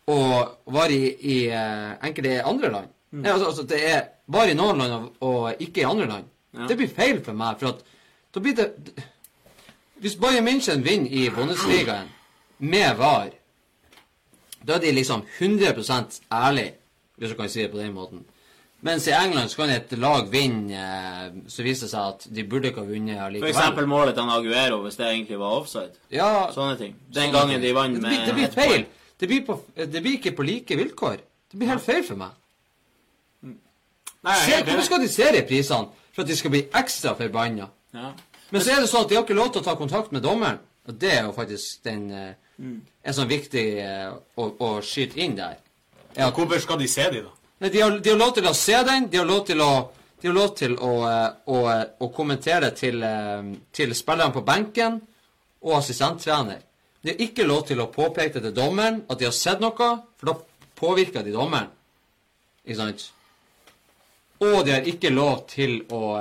Og 0.08 0.74
var 0.74 0.94
i, 0.94 1.02
i 1.10 1.38
eh, 1.50 1.96
enkelte 2.06 2.44
andre 2.44 2.72
land. 2.72 2.94
Nei, 3.12 3.32
altså, 3.32 3.46
altså, 3.46 3.64
det 3.64 3.80
er 3.90 4.02
bare 4.32 4.52
i 4.52 4.58
noen 4.58 4.78
land 4.78 4.94
og, 4.94 5.10
og 5.20 5.64
ikke 5.64 5.82
i 5.82 5.88
andre 5.88 6.08
land. 6.08 6.30
Ja. 6.54 6.68
Det 6.70 6.78
blir 6.78 6.94
feil 6.94 7.24
for 7.24 7.38
meg, 7.38 7.58
for 7.60 7.74
at 7.74 7.82
da 8.36 8.44
blir 8.44 8.56
det 8.56 8.72
Hvis 9.98 10.16
Bayern 10.22 10.46
München 10.46 10.84
vinner 10.86 11.10
i 11.10 11.30
Bundesligaen 11.34 12.12
med 12.60 12.98
VAR, 13.00 13.32
da 14.68 14.76
er 14.76 14.84
de 14.84 14.92
liksom 14.92 15.24
100 15.40 16.22
ærlige, 16.32 16.74
hvis 17.16 17.30
du 17.30 17.36
kan 17.36 17.50
si 17.50 17.62
det 17.62 17.72
på 17.72 17.78
den 17.78 17.94
måten. 17.94 18.26
Mens 18.86 19.08
i 19.08 19.12
England 19.12 19.50
så 19.50 19.64
kan 19.64 19.72
et 19.74 19.94
lag 19.98 20.28
vinne, 20.30 20.78
eh, 20.78 21.38
så 21.50 21.64
viser 21.66 21.88
det 21.88 21.92
seg 21.92 22.12
at 22.12 22.28
de 22.30 22.44
burde 22.46 22.70
ikke 22.70 22.84
ha 22.84 22.90
vunnet 22.90 23.22
allikevel. 23.24 23.50
eksempel 23.50 23.88
målet 23.90 24.14
til 24.16 24.30
Aguero, 24.30 24.82
hvis 24.84 25.00
det 25.00 25.08
egentlig 25.08 25.40
var 25.40 25.56
offside. 25.62 25.98
Ja, 26.14 26.52
Sånne 26.54 26.78
ting. 26.78 26.94
Den 27.08 27.14
sånne 27.14 27.34
gangen 27.40 27.56
ting. 27.56 27.64
de 27.64 27.74
vant 27.74 27.96
det 27.96 28.02
med 28.02 28.12
blir, 28.12 28.26
det 28.26 28.36
blir 28.36 28.52
feil. 28.54 28.86
Det 29.20 29.28
blir, 29.28 29.46
på, 29.46 29.62
det 29.76 30.02
blir 30.02 30.20
ikke 30.20 30.36
på 30.38 30.46
like 30.46 30.78
vilkår. 30.78 31.18
Det 31.52 31.58
blir 31.58 31.72
helt 31.72 31.82
feil 31.82 32.04
for 32.06 32.22
meg. 32.22 32.36
Nei, 33.42 34.36
Se, 34.46 34.64
hvorfor 34.64 34.86
skal 34.86 35.02
de 35.02 35.08
se 35.10 35.32
de 35.34 35.42
prisene? 35.48 35.88
For 36.14 36.22
at 36.22 36.30
de 36.30 36.36
skal 36.38 36.54
bli 36.54 36.64
ekstra 36.76 37.14
forbanna. 37.18 37.70
Ja. 37.94 38.12
Men 38.50 38.62
så 38.62 38.76
er 38.76 38.82
det 38.82 38.90
sånn 38.92 39.06
at 39.06 39.10
de 39.10 39.18
har 39.18 39.26
ikke 39.26 39.38
lov 39.38 39.52
til 39.54 39.62
å 39.62 39.66
ta 39.66 39.76
kontakt 39.78 40.14
med 40.14 40.22
dommeren. 40.26 40.60
Og 40.88 40.96
det 41.02 41.12
er 41.18 41.26
jo 41.26 41.34
faktisk 41.36 41.84
den 41.84 42.08
mm. 42.12 42.78
en 43.04 43.16
sånn 43.16 43.30
viktig 43.30 43.66
eh, 43.84 44.12
å, 44.38 44.48
å 44.64 44.70
skyte 44.86 45.20
inn 45.24 45.36
der. 45.38 45.58
Ja, 46.18 46.30
hvorfor 46.32 46.62
skal 46.62 46.80
de 46.82 46.88
se 46.90 47.06
de, 47.14 47.26
da? 47.26 47.37
De, 47.60 47.82
har, 47.82 48.00
de 48.00 48.10
har 48.10 48.18
lov 48.18 48.34
til 48.38 48.48
å 48.48 48.54
se 48.54 48.78
den. 48.86 49.08
De 49.10 49.18
har 49.18 49.26
lov 49.26 49.46
til 49.48 49.62
å, 49.62 49.72
de 50.22 50.30
har 50.30 50.36
lov 50.36 50.54
til 50.58 50.76
å, 50.78 50.92
eh, 51.10 51.30
å, 51.50 51.62
eh, 51.74 51.84
å 52.00 52.10
kommentere 52.14 52.70
til, 52.78 53.04
eh, 53.04 53.52
til 53.74 53.96
spillerne 53.98 54.34
på 54.34 54.46
benken 54.46 55.00
og 55.64 55.78
assistenttrener. 55.80 56.62
De 57.02 57.14
har 57.14 57.24
ikke 57.24 57.48
lov 57.48 57.66
til 57.68 57.82
å 57.82 57.90
påpeke 57.94 58.42
til 58.42 58.54
dommeren 58.54 59.04
at 59.10 59.18
de 59.20 59.26
har 59.26 59.34
sett 59.34 59.62
noe, 59.62 59.90
for 60.18 60.26
da 60.26 60.36
påvirker 60.78 61.24
de 61.24 61.34
dommeren. 61.34 61.70
Ikke 62.66 62.78
sant? 62.78 63.10
Og 64.40 64.66
de 64.66 64.72
har 64.76 64.86
ikke 64.86 65.14
lov 65.14 65.48
til 65.50 65.82
å 65.90 66.16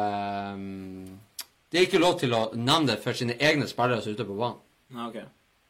De 1.67 1.79
har 1.79 1.85
ikke 1.85 2.01
lov 2.01 2.21
til 2.21 2.31
å 2.33 2.55
nevne 2.55 2.95
det 2.95 3.03
for 3.03 3.13
sine 3.13 3.35
egne 3.43 3.67
spillere 3.69 4.01
som 4.01 4.13
er 4.13 4.15
ute 4.15 4.25
på 4.25 4.37
banen. 4.39 4.61
Okay. 5.09 5.25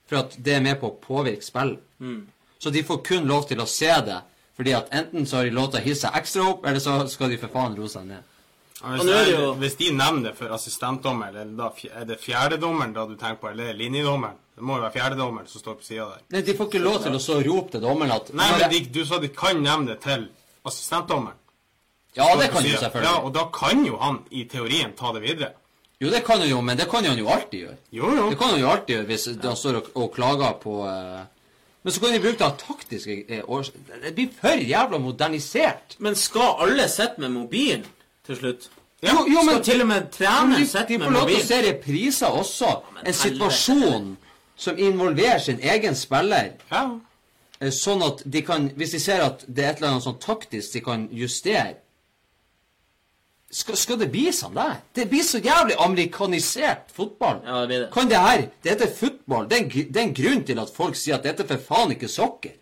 For 0.07 0.17
at 0.21 0.37
det 0.39 0.55
er 0.55 0.61
med 0.61 0.79
på 0.79 0.91
å 0.93 0.99
påvirke 1.01 1.43
spillet. 1.43 1.81
Mm. 1.99 2.27
Så 2.59 2.71
de 2.71 2.83
får 2.85 3.03
kun 3.03 3.27
lov 3.27 3.49
til 3.49 3.59
å 3.59 3.67
se 3.67 3.91
det, 4.05 4.21
fordi 4.57 4.73
at 4.77 4.89
enten 4.97 5.27
så 5.29 5.37
har 5.41 5.45
de 5.45 5.55
lov 5.57 5.71
til 5.73 5.81
å 5.81 5.85
hisse 5.85 6.07
seg 6.07 6.17
ekstra 6.21 6.47
opp, 6.53 6.65
eller 6.67 6.81
så 6.81 6.97
skal 7.13 7.31
de 7.33 7.39
for 7.43 7.53
faen 7.53 7.77
roe 7.77 7.91
seg 7.93 8.07
ned. 8.09 8.33
Ja, 8.77 8.87
Og 8.87 8.93
Hvis, 8.99 9.05
nå 9.09 9.13
er 9.17 9.29
det 9.31 9.45
hvis 9.61 9.77
de 9.81 9.91
nevner 9.97 10.31
det 10.31 10.35
for 10.39 10.53
assistentdommer, 10.53 11.29
eller 11.33 11.53
da, 11.57 11.71
er 12.01 12.09
det 12.09 12.19
fjerdedommeren 12.21 12.93
da 12.97 13.07
du 13.09 13.15
tenker 13.17 13.41
på, 13.41 13.51
eller 13.53 13.71
er 13.71 13.73
det 13.75 13.81
linjedommeren? 13.85 14.37
Det 14.57 14.65
må 14.65 14.79
jo 14.79 14.85
være 14.87 14.93
fjerdedommeren 14.97 15.49
som 15.49 15.61
står 15.61 15.75
på 15.81 15.85
sida 15.85 16.05
der. 16.13 16.23
Nei, 16.33 16.43
De 16.45 16.55
får 16.57 16.69
ikke 16.71 16.85
lov 16.85 17.03
til 17.05 17.17
å 17.17 17.21
så 17.21 17.39
rope 17.45 17.75
til 17.75 17.83
dommeren 17.85 18.15
at 18.17 18.33
Nei, 18.33 18.47
men 18.57 18.71
de, 18.73 18.81
du 18.93 19.03
sa 19.05 19.19
de 19.21 19.29
kan 19.33 19.61
nevne 19.61 19.93
det 19.93 19.99
til 20.05 20.29
assistentdommeren. 20.65 21.37
Ja, 22.17 22.31
det 22.41 22.49
kan 22.53 22.65
du 22.65 22.71
selvfølgelig. 22.73 23.05
Ja, 23.11 23.17
og 23.21 23.35
da 23.37 23.45
kan 23.53 23.85
jo 23.85 23.99
han 24.01 24.23
i 24.33 24.47
teorien 24.49 24.95
ta 24.97 25.13
det 25.13 25.21
videre. 25.25 25.53
Jo, 26.01 26.09
det 26.13 26.23
kan 26.25 26.41
han 26.41 26.49
jo, 26.49 26.61
men 26.65 26.77
det 26.77 26.87
kan 26.89 27.05
han 27.05 27.19
jo 27.21 27.29
alltid 27.33 27.61
gjøre. 27.67 27.77
Jo, 27.93 28.11
jo. 28.17 28.29
Det 28.33 28.39
kan 28.41 28.55
han 28.55 28.61
jo 28.61 28.71
alltid 28.73 28.95
gjøre 28.97 29.09
hvis 29.11 29.27
han 29.45 29.57
står 29.57 29.79
og, 29.81 29.91
og 29.97 30.11
klager 30.17 30.57
på 30.61 30.79
eh, 30.89 31.21
Men 31.87 31.93
så 31.93 32.01
kan 32.01 32.13
de 32.13 32.19
bruke 32.19 32.39
det 32.39 32.45
av 32.45 32.57
taktiske 32.59 33.15
eh, 33.29 33.45
årsaker. 33.47 34.01
Det 34.03 34.11
blir 34.15 34.31
for 34.35 34.59
jævla 34.59 34.99
modernisert. 34.99 35.95
Men 36.03 36.17
skal 36.19 36.57
alle 36.65 36.89
sitte 36.91 37.23
med 37.23 37.31
mobilen 37.31 37.85
til 38.27 38.37
slutt? 38.41 38.67
Ja, 39.05 39.13
jo, 39.13 39.21
jo, 39.31 39.45
men 39.47 39.53
skal 39.55 39.63
til 39.69 39.85
og 39.85 39.87
med 39.93 40.09
trene 40.11 40.59
sitte 40.67 40.99
med 40.99 40.99
mobilen? 40.99 40.99
de 40.99 41.05
får 41.05 41.15
lov 41.15 41.31
til 41.31 41.39
å 41.39 41.47
se 41.47 41.61
repriser 41.69 42.41
også. 42.41 42.73
men 42.97 43.07
En 43.07 43.19
situasjon 43.21 44.09
som 44.57 44.83
involverer 44.89 45.39
sin 45.39 45.63
egen 45.63 45.95
spiller. 45.95 46.51
Ja. 46.73 46.83
eh, 47.61 47.71
sånn 47.71 48.03
at 48.03 48.27
de 48.27 48.43
kan 48.43 48.67
Hvis 48.75 48.97
de 48.99 49.01
ser 49.07 49.23
at 49.23 49.47
det 49.47 49.65
er 49.65 49.71
et 49.71 49.77
eller 49.79 49.95
annet 49.95 50.09
sånn 50.11 50.19
taktisk 50.27 50.73
de 50.75 50.83
kan 50.91 51.07
justere 51.13 51.77
skal, 53.57 53.77
skal 53.81 53.99
det 54.01 54.11
bli 54.13 54.27
sånn 54.37 54.55
der? 54.57 54.75
Det 54.97 55.07
blir 55.11 55.25
så 55.25 55.39
jævlig 55.41 55.77
amerikanisert 55.81 56.91
fotball. 56.93 57.39
Ja, 57.47 57.61
det 57.63 57.69
blir 57.71 57.81
det. 57.85 57.91
Kan 57.95 58.11
det 58.11 58.21
her 58.21 58.43
Det 58.63 58.71
heter 58.75 58.91
fotball. 58.99 59.47
Det 59.49 59.57
er, 59.59 59.63
en, 59.65 59.93
det 59.93 60.01
er 60.03 60.07
en 60.11 60.17
grunn 60.19 60.43
til 60.49 60.61
at 60.61 60.73
folk 60.77 60.99
sier 61.01 61.17
at 61.17 61.25
dette 61.25 61.45
er 61.47 61.53
for 61.55 61.65
faen 61.71 61.95
ikke 61.97 62.11
soccer. 62.13 62.53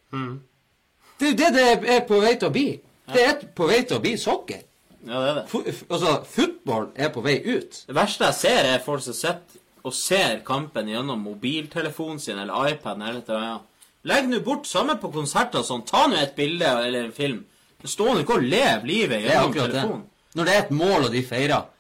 Det 1.18 1.26
er 1.26 1.32
jo 1.32 1.36
det 1.40 1.50
det 1.56 1.90
er 1.96 2.04
på 2.08 2.20
vei 2.22 2.34
til 2.38 2.48
å 2.48 2.54
bli. 2.54 2.68
Det 3.12 3.24
er 3.26 3.42
på 3.56 3.66
vei 3.68 3.82
til 3.84 3.98
å 3.98 4.02
bli 4.04 4.14
sokker. 4.18 4.62
Ja, 5.04 5.18
det 5.20 5.28
er 5.30 5.34
det. 5.40 5.44
F- 5.74 5.84
altså, 5.92 6.14
fotball 6.36 6.86
er 6.96 7.10
på 7.12 7.20
vei 7.26 7.34
ut. 7.44 7.82
Det 7.88 7.94
verste 7.98 8.24
jeg 8.30 8.38
ser, 8.38 8.70
er 8.74 8.84
folk 8.86 9.02
som 9.04 9.12
sitter 9.18 9.60
og 9.84 9.92
ser 9.92 10.38
kampen 10.46 10.88
gjennom 10.88 11.20
mobiltelefonen 11.26 12.20
sin 12.22 12.38
eller 12.40 12.70
iPaden 12.72 13.02
eller 13.04 13.20
et 13.20 13.28
eller 13.28 13.48
annet. 13.50 13.66
Legg 14.08 14.30
nå 14.30 14.38
bort, 14.44 14.66
samme 14.68 14.96
på 15.00 15.10
konserter 15.12 15.60
og 15.60 15.66
sånn. 15.68 15.82
Ta 15.88 16.06
nå 16.08 16.16
et 16.22 16.32
bilde 16.36 16.64
eller 16.86 17.04
en 17.10 17.12
film. 17.16 17.42
Stå 17.84 18.06
nå 18.14 18.22
ikke 18.24 18.38
og 18.38 18.46
lev 18.48 18.86
livet 18.88 19.26
gjennom 19.26 19.52
telefonen. 19.74 20.04
Når 20.34 20.44
det 20.44 20.54
er 20.54 20.62
et 20.64 20.70
mål, 20.74 21.04
og 21.04 21.12
de 21.12 21.22
feirer 21.26 21.70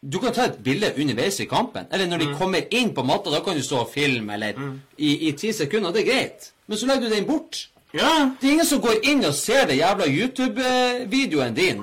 Du 0.00 0.16
kan 0.18 0.32
ta 0.32 0.46
et 0.48 0.62
bilde 0.64 0.94
underveis 0.96 1.40
i 1.40 1.44
kampen. 1.44 1.84
Eller 1.92 2.06
når 2.08 2.18
de 2.22 2.34
kommer 2.38 2.62
inn 2.70 2.94
på 2.96 3.02
matta, 3.04 3.30
da 3.30 3.42
kan 3.44 3.56
du 3.56 3.62
stå 3.62 3.82
og 3.82 3.90
filme, 3.92 4.32
eller 4.32 4.56
i, 4.96 5.28
i 5.28 5.32
ti 5.36 5.52
sekunder. 5.52 5.92
Det 5.92 6.06
er 6.06 6.12
greit. 6.12 6.52
Men 6.66 6.78
så 6.78 6.86
legger 6.86 7.08
du 7.08 7.14
den 7.14 7.26
bort. 7.28 7.66
Ja. 7.92 8.30
Det 8.40 8.48
er 8.48 8.52
ingen 8.52 8.66
som 8.66 8.80
går 8.80 9.02
inn 9.02 9.24
og 9.28 9.34
ser 9.34 9.66
den 9.68 9.76
jævla 9.76 10.06
YouTube-videoen 10.08 11.54
din. 11.54 11.82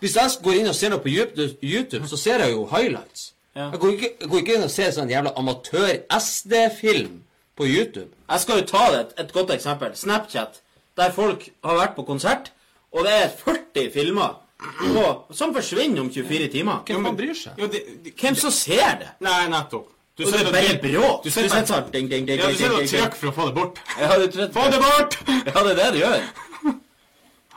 Hvis 0.00 0.16
jeg 0.16 0.30
går 0.42 0.58
inn 0.58 0.70
og 0.70 0.74
ser 0.74 0.90
noe 0.90 1.02
på 1.04 1.12
YouTube, 1.12 1.54
YouTube 1.62 2.08
så 2.08 2.16
ser 2.16 2.42
jeg 2.42 2.52
jo 2.52 2.66
highlights. 2.72 3.32
Ja. 3.56 3.70
Jeg, 3.70 3.78
går 3.80 3.92
ikke, 3.94 4.10
jeg 4.20 4.28
går 4.28 4.42
ikke 4.42 4.56
inn 4.56 4.66
og 4.66 4.72
ser 4.72 4.90
sånn 4.92 5.12
jævla 5.12 5.32
amatør-SD-film 5.38 7.20
på 7.56 7.68
YouTube. 7.68 8.10
Jeg 8.28 8.42
skal 8.42 8.60
jo 8.60 8.66
ta 8.72 8.82
det 8.92 9.00
et, 9.00 9.14
et 9.22 9.32
godt 9.32 9.54
eksempel. 9.54 9.94
Snapchat. 9.96 10.60
Der 10.96 11.12
folk 11.12 11.48
har 11.64 11.78
vært 11.78 11.94
på 11.96 12.04
konsert, 12.08 12.50
og 12.92 13.04
det 13.04 13.12
er 13.12 13.32
40 13.44 13.90
filmer 13.92 14.40
på, 14.58 15.34
som 15.36 15.52
forsvinner 15.54 16.00
om 16.00 16.08
24 16.10 16.48
timer. 16.52 16.80
Hvem 16.88 17.04
faen 17.04 17.16
bryr 17.18 17.34
seg? 17.36 17.58
Jo, 17.60 17.66
de, 17.72 17.82
de, 18.04 18.12
Hvem 18.16 18.38
som 18.40 18.50
ser 18.54 18.96
det? 19.02 19.10
Nei, 19.20 19.42
nettopp. 19.52 19.92
Du 20.16 20.24
Og 20.24 20.32
det 20.32 20.40
er 20.40 20.52
bare 20.52 20.72
og- 20.72 20.80
bråk. 20.80 21.22
Du 21.24 21.28
Du 21.28 21.30
sitter 21.30 21.66
sånn 21.66 21.90
ding, 21.92 22.08
ding, 22.08 22.24
ding, 22.26 22.38
ja, 22.38 22.46
du 22.46 22.48
ding, 22.48 22.56
sitter 22.56 22.72
og 22.72 22.78
ding, 22.80 22.88
ding. 22.88 23.00
trykker 23.02 23.20
for 23.20 23.28
å 23.28 23.34
få 23.36 23.46
det 23.50 23.54
bort. 23.54 23.78
Ja, 24.00 24.16
du 24.18 24.26
tror 24.32 24.48
Få 24.54 24.70
det 24.72 24.80
bort! 24.80 25.18
Ja, 25.54 25.62
det 25.62 25.72
er 25.72 25.76
det 25.82 25.92
du 25.92 25.98
gjør. 25.98 26.22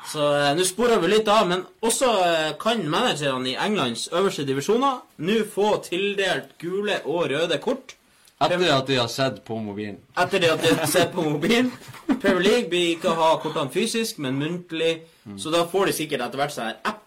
Så 0.10 0.26
eh, 0.36 0.56
nå 0.58 0.64
sporer 0.66 1.00
vi 1.00 1.08
litt 1.12 1.28
av, 1.30 1.48
men 1.48 1.64
også 1.86 2.08
eh, 2.26 2.52
kan 2.60 2.82
managerne 2.90 3.52
i 3.52 3.56
Englands 3.56 4.08
øverste 4.12 4.44
divisjoner 4.48 5.00
nå 5.22 5.36
få 5.54 5.78
tildelt 5.86 6.56
gule 6.60 7.00
og 7.06 7.30
røde 7.30 7.60
kort 7.62 7.94
Etter 8.40 8.62
at 8.72 8.88
de 8.88 8.96
har 8.96 9.08
sett 9.12 9.42
på 9.46 9.58
mobilen. 9.60 9.98
etter 10.16 10.40
det 10.40 10.50
at 10.54 10.62
de 10.64 10.70
har 10.76 10.88
sett 10.88 11.12
på 11.12 11.22
mobilen. 11.26 11.72
Premier 12.08 12.40
League 12.46 12.70
blir 12.72 12.94
ikke 12.96 13.10
å 13.12 13.16
ha 13.18 13.32
kortene 13.44 13.70
fysisk, 13.74 14.18
men 14.24 14.38
muntlig, 14.40 15.02
så 15.38 15.52
da 15.52 15.66
får 15.68 15.90
de 15.90 15.96
sikkert 15.98 16.22
etter 16.24 16.40
hvert 16.40 16.54
sånn 16.56 16.70
her 16.70 16.78
app. 16.88 17.04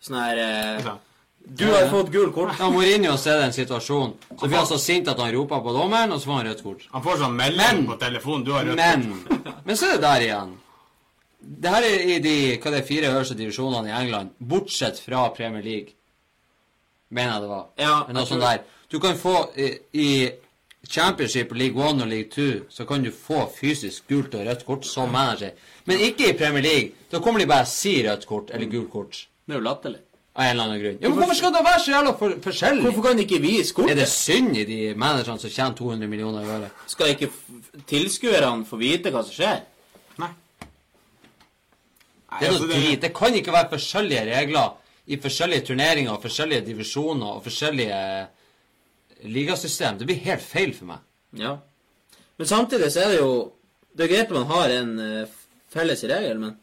Sånn 0.00 0.16
her 0.16 0.40
eh, 0.40 0.88
Du 1.44 1.66
har 1.68 1.88
fått 1.92 2.08
gul 2.12 2.32
kort. 2.32 2.54
Ja, 2.58 2.70
Mourinho 2.72 3.16
ser 3.20 3.42
den 3.42 3.52
situasjonen. 3.52 4.14
Så 4.40 4.48
blir 4.48 4.56
han 4.56 4.66
så 4.66 4.78
sint 4.80 5.08
at 5.12 5.20
han 5.20 5.32
roper 5.36 5.60
på 5.60 5.72
dommeren, 5.76 6.12
og 6.16 6.20
så 6.22 6.30
får 6.30 6.38
han 6.40 6.46
rødt 6.48 6.62
kort. 6.64 6.86
Han 6.92 7.02
får 7.04 7.20
sånn 7.26 7.36
melding 7.36 7.82
Men- 7.82 7.86
på 7.90 7.98
telefonen. 8.00 8.44
Du 8.44 8.52
har 8.56 8.64
rødt 8.64 8.76
Men 8.80 9.04
kort. 9.28 9.50
Men 9.66 9.76
så 9.76 9.90
er 9.90 9.98
det 9.98 10.06
der 10.06 10.20
igjen. 10.30 10.54
Det 11.44 11.68
her 11.74 11.82
er 11.90 12.06
i 12.08 12.18
de 12.24 12.36
hva 12.56 12.70
det 12.72 12.78
er, 12.80 12.86
fire 12.88 13.10
øverste 13.12 13.36
divisjonene 13.36 13.90
i 13.92 13.98
England, 14.00 14.30
bortsett 14.40 14.96
fra 15.04 15.26
Premier 15.36 15.62
League. 15.62 15.92
Mener 17.10 17.32
jeg 17.34 17.42
det 17.44 17.48
var. 17.52 17.66
Ja, 17.78 17.94
Men 18.08 18.16
noe 18.16 18.24
sånt 18.32 18.40
der. 18.40 18.64
Du 18.88 18.96
kan 19.00 19.16
få 19.20 19.34
i, 19.60 19.68
i 19.92 20.08
Championship, 20.90 21.52
League 21.54 21.90
1 21.90 22.02
og 22.02 22.08
League 22.08 22.30
2, 22.30 22.70
så 22.70 22.84
kan 22.84 23.04
du 23.04 23.10
få 23.10 23.44
fysisk 23.56 24.08
gult 24.08 24.34
og 24.34 24.46
rødt 24.46 24.66
kort 24.66 24.86
som 24.86 25.12
manager. 25.12 25.54
Men 25.84 26.00
ikke 26.00 26.30
i 26.30 26.36
Premier 26.38 26.62
League. 26.62 26.90
Da 27.12 27.20
kommer 27.20 27.40
de 27.40 27.46
bare 27.46 27.66
og 27.66 27.70
sier 27.72 28.10
rødt 28.10 28.26
kort 28.26 28.50
eller 28.54 28.70
gult 28.70 28.90
kort. 28.92 29.26
Det 29.46 29.54
er 29.54 29.60
jo 29.60 29.64
latterlig. 29.64 30.02
Av 30.34 30.48
en 30.48 30.50
eller 30.50 30.64
annen 30.64 30.80
grunn. 30.82 30.96
Ja, 30.98 31.08
men 31.08 31.18
Hvorfor 31.18 31.36
skal 31.38 31.52
det 31.54 31.60
være 31.62 31.80
så 31.80 31.90
jævla 31.92 32.12
for, 32.18 32.32
forskjellig? 32.42 32.82
Hvorfor 32.82 33.02
kan 33.02 33.18
de 33.18 33.22
ikke 33.22 33.38
vise 33.38 33.84
Er 33.88 33.94
det 33.94 34.08
synd 34.10 34.56
i 34.56 34.64
de 34.66 34.78
managerne 34.98 35.38
som 35.38 35.50
tjener 35.50 35.76
200 35.78 36.08
millioner 36.10 36.42
i 36.42 36.48
året? 36.56 36.80
Skal 36.90 37.12
ikke 37.14 37.28
tilskuerne 37.86 38.66
få 38.66 38.76
vite 38.80 39.12
hva 39.14 39.22
som 39.22 39.36
skjer? 39.36 39.60
Nei. 40.18 40.32
Det 42.34 42.48
er 42.48 42.50
altså, 42.50 42.66
noe 42.66 42.80
drit. 42.80 43.02
Det 43.02 43.12
kan 43.14 43.38
ikke 43.38 43.54
være 43.54 43.70
forskjellige 43.76 44.24
regler 44.32 44.74
i 45.06 45.20
forskjellige 45.22 45.66
turneringer, 45.68 46.18
forskjellige 46.22 46.66
divisjoner 46.66 47.36
og 47.36 47.44
forskjellige 47.46 48.00
ligasystem. 49.28 49.98
Det 49.98 50.06
blir 50.06 50.20
helt 50.24 50.42
feil 50.42 50.72
for 50.74 50.84
meg. 50.86 50.98
Ja. 51.38 51.56
Men 52.38 52.46
samtidig 52.46 52.90
så 52.92 53.00
er 53.04 53.08
det 53.14 53.18
jo 53.20 53.52
Det 53.96 54.04
er 54.04 54.08
greit 54.10 54.26
at 54.26 54.30
man 54.34 54.46
har 54.50 54.68
en 54.74 54.98
eh, 54.98 55.26
felles 55.70 56.00
regel, 56.04 56.38
men 56.40 56.56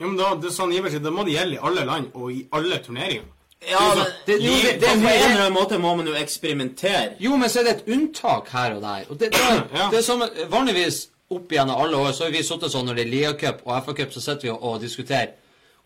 ja, 0.00 0.06
men 0.08 0.16
da, 0.18 0.32
det 0.34 0.48
er 0.50 0.54
sånn 0.56 0.72
Iversen, 0.74 1.04
det 1.04 1.12
må 1.14 1.22
det 1.24 1.36
gjelde 1.36 1.54
i 1.54 1.60
alle 1.62 1.84
land 1.86 2.08
og 2.18 2.32
i 2.34 2.40
alle 2.52 2.80
turneringer. 2.82 3.28
Ja, 3.62 3.78
Det 3.78 3.84
er 3.84 3.94
men 3.94 4.04
sånn- 4.04 4.16
det, 4.26 4.38
jo, 4.42 4.54
det- 4.64 4.80
det 4.80 4.88
på 4.88 5.08
en 5.12 5.30
eller 5.30 5.44
annen 5.44 5.52
måte 5.54 5.78
må 5.78 5.92
man 5.96 6.06
jo 6.10 6.14
eksperimentere. 6.18 7.14
Jo, 7.20 7.36
men 7.36 7.48
så 7.48 7.60
er 7.60 7.64
det 7.68 7.76
et 7.76 7.92
unntak 7.94 8.48
her 8.48 8.74
og 8.74 8.82
der. 8.82 9.04
Og 9.08 9.18
det, 9.20 9.30
det, 9.32 9.40
er, 9.40 9.62
Ja. 9.76 9.86
det 9.90 9.98
er 9.98 10.02
som 10.02 10.24
Vanligvis 10.50 11.06
opp 11.30 11.52
igjennom 11.52 11.80
alle 11.80 11.96
år 11.96 12.10
så 12.12 12.24
har 12.24 12.30
vi 12.34 12.42
sittet 12.42 12.72
sånn 12.74 12.84
når 12.86 12.94
det 12.96 13.06
er 13.06 13.10
Ligacup 13.14 13.62
og 13.64 13.84
FA-cup, 13.86 14.10
så 14.12 14.20
sitter 14.20 14.42
vi 14.42 14.50
og, 14.50 14.62
og 14.62 14.80
diskuterer. 14.80 15.30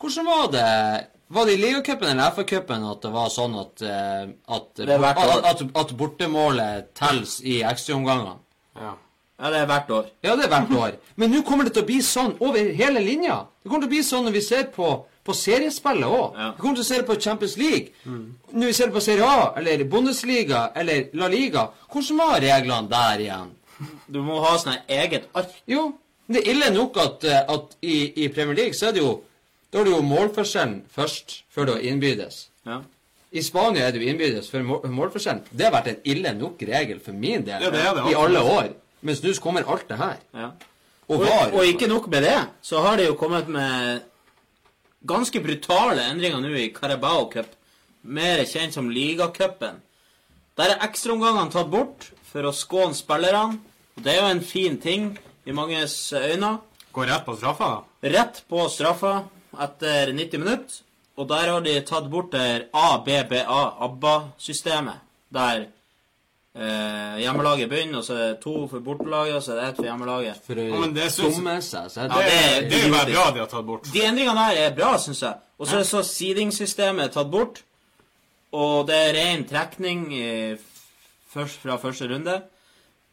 Hvordan 0.00 0.24
var 0.26 0.48
det 0.56 1.06
Var 1.28 1.46
det 1.46 1.54
i 1.58 1.60
Ligacupen 1.60 2.08
eller 2.08 2.32
FA-cupen 2.32 2.86
at 2.88 3.02
det 3.04 3.10
var 3.12 3.28
sånn 3.32 3.56
at, 3.60 3.82
eh, 3.84 4.30
at, 4.56 4.80
at, 4.80 5.60
at, 5.76 5.92
bortemålet 5.98 6.94
telles 6.96 7.38
i 7.44 7.60
ekstraomgangene? 7.68 8.38
Ja. 8.78 8.94
Ja, 9.38 9.50
det 9.54 9.58
er 9.60 9.68
hvert 9.70 9.90
år. 9.94 10.06
Ja, 10.24 10.32
det 10.34 10.48
er 10.48 10.50
hvert 10.50 10.72
år. 10.74 10.96
Men 11.14 11.30
nå 11.30 11.44
kommer 11.46 11.68
det 11.68 11.76
til 11.76 11.84
å 11.84 11.86
bli 11.86 12.00
sånn 12.02 12.32
over 12.42 12.72
hele 12.74 13.02
linja. 13.04 13.36
Det 13.62 13.70
kommer 13.70 13.84
til 13.84 13.92
å 13.92 13.94
bli 13.94 14.00
sånn 14.02 14.24
når 14.26 14.34
vi 14.34 14.42
ser 14.42 14.64
på, 14.74 14.88
på 15.22 15.36
seriespillet 15.36 16.08
òg. 16.08 16.40
Ja. 16.40 16.48
Vi 16.56 16.64
kommer 16.64 16.80
til 16.80 16.86
å 16.86 16.88
se 16.88 16.98
det 16.98 17.06
på 17.06 17.18
Champions 17.22 17.54
League. 17.60 17.92
Når 18.08 18.72
vi 18.72 18.74
ser 18.74 18.90
det 18.90 18.96
på 18.96 19.04
Serie 19.04 19.28
A, 19.28 19.52
eller 19.60 19.84
Bundesliga, 19.92 20.64
eller 20.74 21.12
La 21.20 21.30
Liga. 21.30 21.68
Hvordan 21.92 22.24
var 22.24 22.42
reglene 22.42 22.90
der 22.90 23.24
igjen? 23.28 23.54
Du 24.10 24.18
må 24.26 24.40
ha 24.42 24.56
sånn 24.58 24.80
eget 24.90 25.30
ark. 25.38 25.54
Jo, 25.70 25.86
det 26.26 26.42
er 26.42 26.50
ille 26.56 26.72
nok 26.74 26.98
at, 26.98 27.24
eh, 27.24 27.44
at 27.54 27.78
i, 27.78 28.24
i 28.24 28.28
Premier 28.34 28.58
League 28.58 28.74
så 28.74 28.90
er 28.90 28.96
det 28.96 29.04
jo 29.04 29.14
Da 29.72 29.80
er 29.80 29.84
det 29.84 29.92
jo 29.92 30.02
målforskjellen 30.02 30.78
først, 30.94 31.42
før 31.52 31.66
du 31.68 31.74
innbydes. 31.78 32.48
Ja. 32.66 32.80
I 33.32 33.42
Spania 33.44 33.84
er 33.88 33.92
det 33.92 34.00
jo 34.02 34.08
innbydes 34.08 34.48
før 34.50 34.62
mål, 34.64 34.86
målforskjellen. 34.88 35.42
Det 35.52 35.66
har 35.66 35.74
vært 35.74 35.90
en 35.92 35.98
ille 36.08 36.32
nok 36.38 36.62
regel 36.64 37.00
for 37.04 37.12
min 37.12 37.44
del 37.44 37.60
Ja, 37.66 37.70
det 37.70 37.82
er 37.84 37.94
det, 37.98 38.06
i 38.10 38.16
alle 38.16 38.40
år. 38.40 38.70
Mens 39.04 39.20
nå 39.22 39.34
kommer 39.44 39.68
alt 39.68 39.88
det 39.88 39.98
her. 40.00 40.16
ja. 40.34 40.50
Og 41.08 41.20
Og, 41.20 41.24
var. 41.24 41.52
og 41.56 41.64
ikke 41.64 41.86
nok 41.88 42.06
med 42.12 42.22
det, 42.22 42.38
så 42.62 42.80
har 42.84 42.96
det 42.96 43.06
jo 43.06 43.14
kommet 43.16 43.48
med 43.48 44.02
ganske 45.08 45.40
brutale 45.40 46.02
endringer 46.10 46.40
nå 46.42 46.50
i 46.52 46.66
Carabao 46.74 47.30
Cup. 47.32 47.46
Mer 48.02 48.42
kjent 48.44 48.74
som 48.74 48.90
Ligacupen. 48.90 49.80
Der 50.58 50.74
er 50.74 50.84
ekstraomgangene 50.84 51.50
tatt 51.50 51.70
bort 51.72 52.10
for 52.28 52.44
å 52.44 52.52
skåne 52.52 52.94
spillerne. 52.94 53.56
Og 53.96 54.04
det 54.04 54.12
er 54.12 54.20
jo 54.20 54.28
en 54.34 54.44
fin 54.44 54.76
ting 54.80 55.08
i 55.46 55.52
manges 55.56 56.12
øyne. 56.12 56.58
Går 56.92 57.06
rett 57.08 57.24
på 57.24 57.36
straffa, 57.36 57.68
da. 57.78 58.08
Rett 58.18 58.42
på 58.48 58.68
straffa 58.68 59.14
etter 59.64 60.12
90 60.14 60.38
minutter. 60.44 60.84
Og 61.18 61.26
der 61.28 61.50
har 61.50 61.60
de 61.64 61.74
tatt 61.82 62.06
bort 62.10 62.30
det 62.32 62.68
ABBA, 62.72 63.40
ABBA-systemet. 63.86 65.00
Der 65.34 65.64
eh, 66.54 67.16
hjemmelaget 67.22 67.68
begynner, 67.70 67.98
og 67.98 68.04
så 68.06 68.14
er 68.14 68.20
det 68.28 68.40
to 68.44 68.68
for 68.70 68.80
bortelaget, 68.86 69.34
og 69.36 69.42
så 69.42 69.52
er 69.52 69.58
det 69.60 69.64
ett 69.68 69.80
for 69.80 69.88
hjemmelaget. 69.88 70.38
For 70.46 70.60
å 70.62 70.66
Ja, 70.68 71.08
dumme 71.18 71.56
seg. 71.62 71.88
Så 71.90 72.04
er 72.04 72.12
det, 72.12 72.20
ja, 72.20 72.28
det 72.28 72.36
er 72.38 72.68
det 72.68 72.78
er 72.78 72.86
jo 72.86 72.92
bare 72.94 73.10
bra 73.12 73.24
de 73.34 73.42
har 73.42 73.50
tatt 73.50 73.66
bort. 73.66 73.90
De 73.92 74.04
endringene 74.06 74.44
der 74.54 74.60
er 74.68 74.76
bra, 74.78 74.92
syns 75.02 75.22
jeg. 75.26 75.34
Og 75.58 75.66
så 75.66 75.80
er 75.80 75.88
så 75.90 76.04
seedingsystemet 76.06 77.12
tatt 77.18 77.30
bort. 77.32 77.62
Og 78.54 78.86
det 78.88 78.96
er 78.96 79.16
ren 79.18 79.42
trekning 79.44 80.06
i, 80.14 80.28
først 81.34 81.60
fra 81.66 81.76
første 81.82 82.06
runde. 82.08 82.38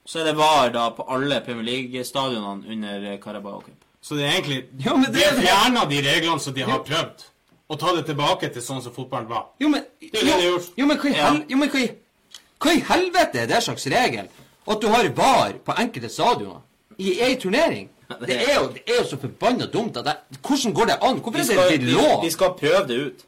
Så 0.05 0.21
er 0.21 0.29
det 0.29 0.37
VAR 0.37 0.69
da 0.69 0.85
på 0.93 1.07
alle 1.09 1.41
Premier 1.41 1.65
League-stadionene 1.65 2.69
under 2.71 3.09
eh, 3.11 3.17
Carabao 3.19 3.63
Cup. 3.65 3.81
Så 4.05 4.15
det 4.17 4.25
er 4.27 4.35
egentlig 4.37 4.63
Ja, 4.85 4.93
men 4.95 5.05
det 5.09 5.15
De 5.15 5.23
er 5.23 5.29
har 5.31 5.37
det. 5.39 5.47
fjerna 5.47 5.85
de 5.89 6.01
reglene 6.09 6.39
som 6.39 6.53
de 6.53 6.61
har 6.67 6.79
prøvd, 6.85 7.23
og 7.69 7.79
ta 7.81 7.93
det 7.95 8.05
tilbake 8.05 8.49
til 8.53 8.61
sånn 8.61 8.81
som 8.85 8.93
fotballen 8.93 9.29
var. 9.29 9.47
Jo, 9.61 9.67
men 9.73 9.81
er 10.01 10.09
det 10.13 10.21
de 10.21 10.31
har 10.31 10.41
gjort. 10.45 10.67
Jo, 10.77 10.85
men 10.85 10.97
hva 11.01 11.09
i 11.09 11.13
hel, 11.17 11.39
jo, 11.49 11.57
men 11.57 11.69
hva 11.73 11.79
i, 11.81 11.89
hva 12.61 12.75
i 12.75 12.83
helvete 12.91 13.39
er 13.41 13.47
det 13.49 13.63
slags 13.65 13.87
regel? 13.89 14.27
At 14.67 14.81
du 14.81 14.87
har 14.93 15.09
VAR 15.17 15.53
på 15.65 15.73
enkelte 15.81 16.09
stadioner 16.09 16.61
i 16.97 17.19
ei 17.21 17.35
turnering? 17.41 17.89
Det 18.21 18.35
er 18.37 18.55
jo, 18.61 18.67
det 18.73 18.81
er 18.85 18.99
jo 19.01 19.07
så 19.09 19.17
forbanna 19.17 19.65
dumt 19.73 19.97
at 19.97 20.05
jeg, 20.05 20.15
Hvordan 20.45 20.73
går 20.73 20.85
det 20.85 20.97
an? 21.01 21.17
Hvorfor 21.19 21.31
De 21.31 21.39
er 21.39 21.43
skal, 21.49 21.57
det 21.71 21.71
ikke 21.79 21.91
lov? 21.97 22.23
de 22.23 22.31
skal 22.31 22.53
prøve 22.59 22.87
det 22.87 22.97
ut. 23.07 23.25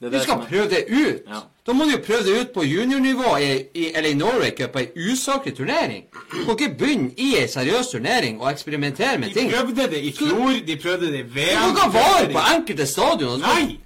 Det 0.00 0.12
de 0.12 0.20
skal 0.22 0.38
er- 0.40 0.46
prøve 0.48 0.68
det 0.70 0.84
ut. 0.88 1.20
Ja. 1.28 1.40
Da 1.68 1.74
må 1.76 1.84
du 1.84 1.90
jo 1.92 1.98
prøve 2.00 2.24
det 2.24 2.34
ut 2.40 2.52
på 2.54 2.62
juniornivå 2.64 3.34
i, 3.44 3.48
i, 3.76 3.82
i 3.92 4.12
Norway 4.16 4.54
Cup, 4.56 4.76
ei 4.80 4.86
usaklig 5.12 5.52
turnering. 5.58 6.06
Du 6.32 6.38
kan 6.46 6.54
ikke 6.56 6.68
begynne 6.80 7.10
i 7.20 7.26
ei 7.42 7.48
seriøs 7.52 7.90
turnering 7.92 8.38
og 8.40 8.48
eksperimentere 8.54 9.18
med 9.20 9.34
De 9.34 9.40
ting. 9.42 9.50
prøvde 9.52 9.88
det 9.92 10.00
i 10.00 10.12
fjor, 10.16 10.54
de 10.66 10.76
prøvde 10.80 11.10
det 11.12 11.20
i 11.20 11.26
VM 11.34 11.60
Du 11.60 11.76
kan 11.76 11.76
ikke 11.76 11.82
ha 11.82 11.90
de 11.90 11.98
VAR 11.98 12.32
på 12.38 12.44
enkelte 12.54 12.86
stadioner. 12.88 13.44
Nei! 13.44 13.76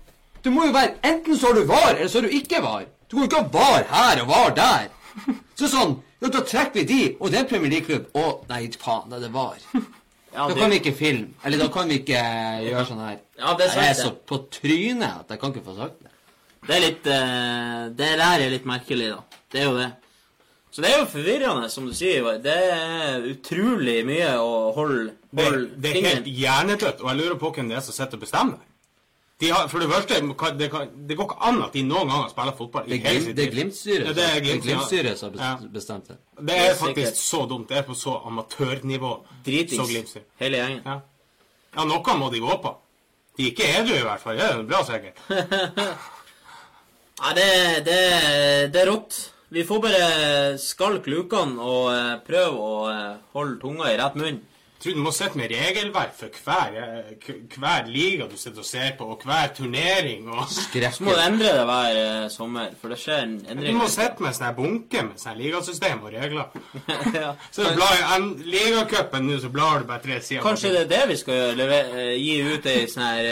Du 0.45 0.51
må 0.55 0.69
jo 0.69 0.73
være 0.77 0.95
Enten 1.11 1.39
så 1.39 1.51
har 1.51 1.59
du 1.59 1.65
VAR, 1.67 1.91
eller 1.97 2.09
så 2.09 2.21
har 2.21 2.29
du 2.29 2.37
ikke 2.39 2.63
VAR. 2.63 2.87
Du 3.11 3.17
kan 3.17 3.25
ikke 3.27 3.43
ha 3.43 3.49
VAR 3.59 3.83
her 3.91 4.23
og 4.23 4.29
VAR 4.31 4.55
der. 4.61 4.87
Så 5.59 5.69
sånn 5.75 5.99
Ja, 6.23 6.31
da 6.31 6.41
trekker 6.47 6.81
vi 6.81 6.87
de, 6.87 7.01
og 7.19 7.33
det 7.35 7.41
er 7.41 7.49
Premier 7.51 7.71
League-klubb. 7.75 8.07
Å, 8.15 8.23
nei, 8.49 8.63
faen, 8.79 9.09
det 9.11 9.19
er 9.19 9.25
det 9.27 9.33
VAR. 9.35 9.59
Ja, 10.33 10.47
Da 10.49 10.55
kan 10.55 10.71
vi 10.71 10.79
ikke 10.79 10.95
filme. 10.97 11.35
Eller 11.45 11.59
da 11.59 11.67
kan 11.75 11.91
vi 11.91 11.99
ikke 11.99 12.23
gjøre 12.63 12.85
sånn 12.89 13.03
her. 13.03 13.19
Ja, 13.41 13.57
det 13.59 13.67
er 13.67 13.73
sant, 13.75 13.83
Jeg 13.83 13.91
er 13.91 13.99
så 13.99 14.13
på 14.31 14.39
trynet 14.55 15.09
at 15.25 15.35
jeg 15.35 15.43
kan 15.43 15.51
ikke 15.51 15.65
få 15.67 15.75
sagt 15.81 15.99
det. 15.99 16.12
Det 16.63 16.77
er 16.77 16.83
litt 16.85 17.09
uh, 17.11 17.91
Det 17.99 18.13
der 18.21 18.39
er 18.39 18.51
litt 18.53 18.67
merkelig, 18.69 19.13
da. 19.17 19.41
Det 19.53 19.61
er 19.63 19.69
jo 19.69 19.77
det. 19.81 19.91
Så 20.73 20.81
det 20.81 20.89
er 20.89 21.01
jo 21.03 21.09
forvirrende, 21.13 21.69
som 21.69 21.87
du 21.87 21.93
sier. 21.93 22.23
Ivar. 22.23 22.39
Det 22.41 22.53
er 22.73 23.27
utrolig 23.29 23.99
mye 24.09 24.31
å 24.41 24.53
holde, 24.77 25.11
Det, 25.29 25.45
holde 25.45 25.81
det 25.85 25.91
er 25.91 26.07
helt 26.07 26.31
hjernedødt, 26.33 27.03
og 27.03 27.11
jeg 27.11 27.19
lurer 27.19 27.41
på 27.43 27.51
hvem 27.57 27.69
det 27.69 27.77
er 27.77 27.85
som 27.85 27.97
sitter 27.97 28.17
og 28.17 28.25
bestemmer. 28.25 28.63
De 29.43 29.51
har, 29.51 29.67
for 29.69 29.83
det 29.83 29.89
første, 29.91 30.15
det, 30.59 30.71
kan, 30.71 30.91
det 31.09 31.17
går 31.19 31.27
ikke 31.27 31.45
an 31.49 31.57
at 31.65 31.75
de 31.75 31.83
noen 31.83 32.07
gang 32.07 32.21
har 32.23 32.29
spilt 32.31 32.57
fotball. 32.61 32.85
Det 32.87 32.95
i 32.95 33.01
er, 33.01 33.09
hele 33.09 33.25
sitt 33.25 33.37
det 33.37 33.43
er 33.43 33.49
liv. 33.51 33.57
Glimt-styret 33.57 34.21
Ja, 34.21 34.29
er 34.29 34.45
Glimt. 34.45 34.63
Glimt-styret 34.69 35.19
som 35.19 35.35
har 35.41 35.65
bestemt 35.75 36.09
det. 36.13 36.17
Det 36.39 36.57
er 36.57 36.71
er 36.71 36.77
faktisk 36.79 37.09
sikkert. 37.09 37.25
så 37.27 37.41
dumt. 37.51 37.69
Det 37.69 37.81
er 37.81 37.83
på 37.89 37.97
så 37.99 38.15
amatørnivå. 38.31 39.13
Så 39.27 39.51
dritings. 39.51 40.17
Hele 40.39 40.63
gjengen. 40.63 40.81
Ja. 40.87 40.97
ja, 41.77 41.89
noe 41.91 42.17
må 42.23 42.31
de 42.31 42.41
gå 42.47 42.59
på. 42.63 42.75
De 43.37 43.49
er 43.49 43.51
ikke 43.51 43.69
edru, 43.81 43.95
i 43.99 44.07
hvert 44.07 44.23
fall. 44.23 44.39
Det 44.39 44.49
er 44.49 44.67
bra 44.73 44.85
sikkert. 44.87 45.23
Nei, 47.23 47.35
det, 47.39 47.51
det, 47.87 47.99
det 48.75 48.81
er 48.83 48.89
rått. 48.91 49.17
Vi 49.55 49.63
får 49.63 49.83
bare 49.85 50.07
skalke 50.59 51.13
lukene 51.13 51.63
og 51.63 51.85
eh, 51.93 52.17
prøve 52.27 52.65
å 52.67 52.79
eh, 52.91 53.21
holde 53.37 53.61
tunga 53.63 53.93
i 53.93 53.99
rett 54.01 54.17
munn. 54.19 54.41
Tror 54.83 54.97
du 54.99 55.03
må 55.05 55.13
sitte 55.15 55.39
med 55.39 55.53
regelverk 55.53 56.15
for 56.19 56.39
hver, 56.43 56.73
eh, 56.83 57.35
hver 57.55 57.85
liga 57.87 58.27
du 58.27 58.35
sitter 58.37 58.65
og 58.65 58.67
ser 58.67 58.97
på, 58.99 59.07
og 59.15 59.23
hver 59.23 59.53
turnering. 59.55 60.27
og... 60.29 60.49
Så 60.51 61.05
må 61.05 61.15
du 61.15 61.21
endre 61.23 61.53
det 61.55 61.67
hver 61.69 61.99
uh, 62.01 62.31
sommer, 62.35 62.73
for 62.81 62.91
det 62.91 62.99
skjer 62.99 63.21
en 63.23 63.37
endring. 63.47 63.77
Du 63.77 63.79
må 63.79 63.87
sitte 63.93 64.25
med 64.25 64.35
sånn 64.35 64.57
bunke 64.57 65.05
med 65.07 65.23
sånn 65.23 65.39
ligasystem 65.39 66.03
og 66.03 66.11
regler. 66.17 66.51
ja. 67.21 67.31
Så 67.55 67.69
du 67.69 67.77
blar 67.79 68.27
ligacupen 68.43 69.29
nå, 69.31 69.39
så 69.45 69.53
blar 69.55 69.85
du 69.85 69.91
bare 69.93 70.03
tre 70.03 70.19
sider. 70.19 70.43
Kanskje 70.43 70.75
det 70.75 70.83
er 70.89 70.91
det 70.97 71.03
vi 71.13 71.19
skal 71.21 71.39
gjøre? 71.39 71.55
Leve, 71.63 71.79
eh, 72.03 72.15
gi 72.19 72.35
ut 72.51 72.67
ei 72.75 72.89
sånn 72.91 73.07
her 73.07 73.31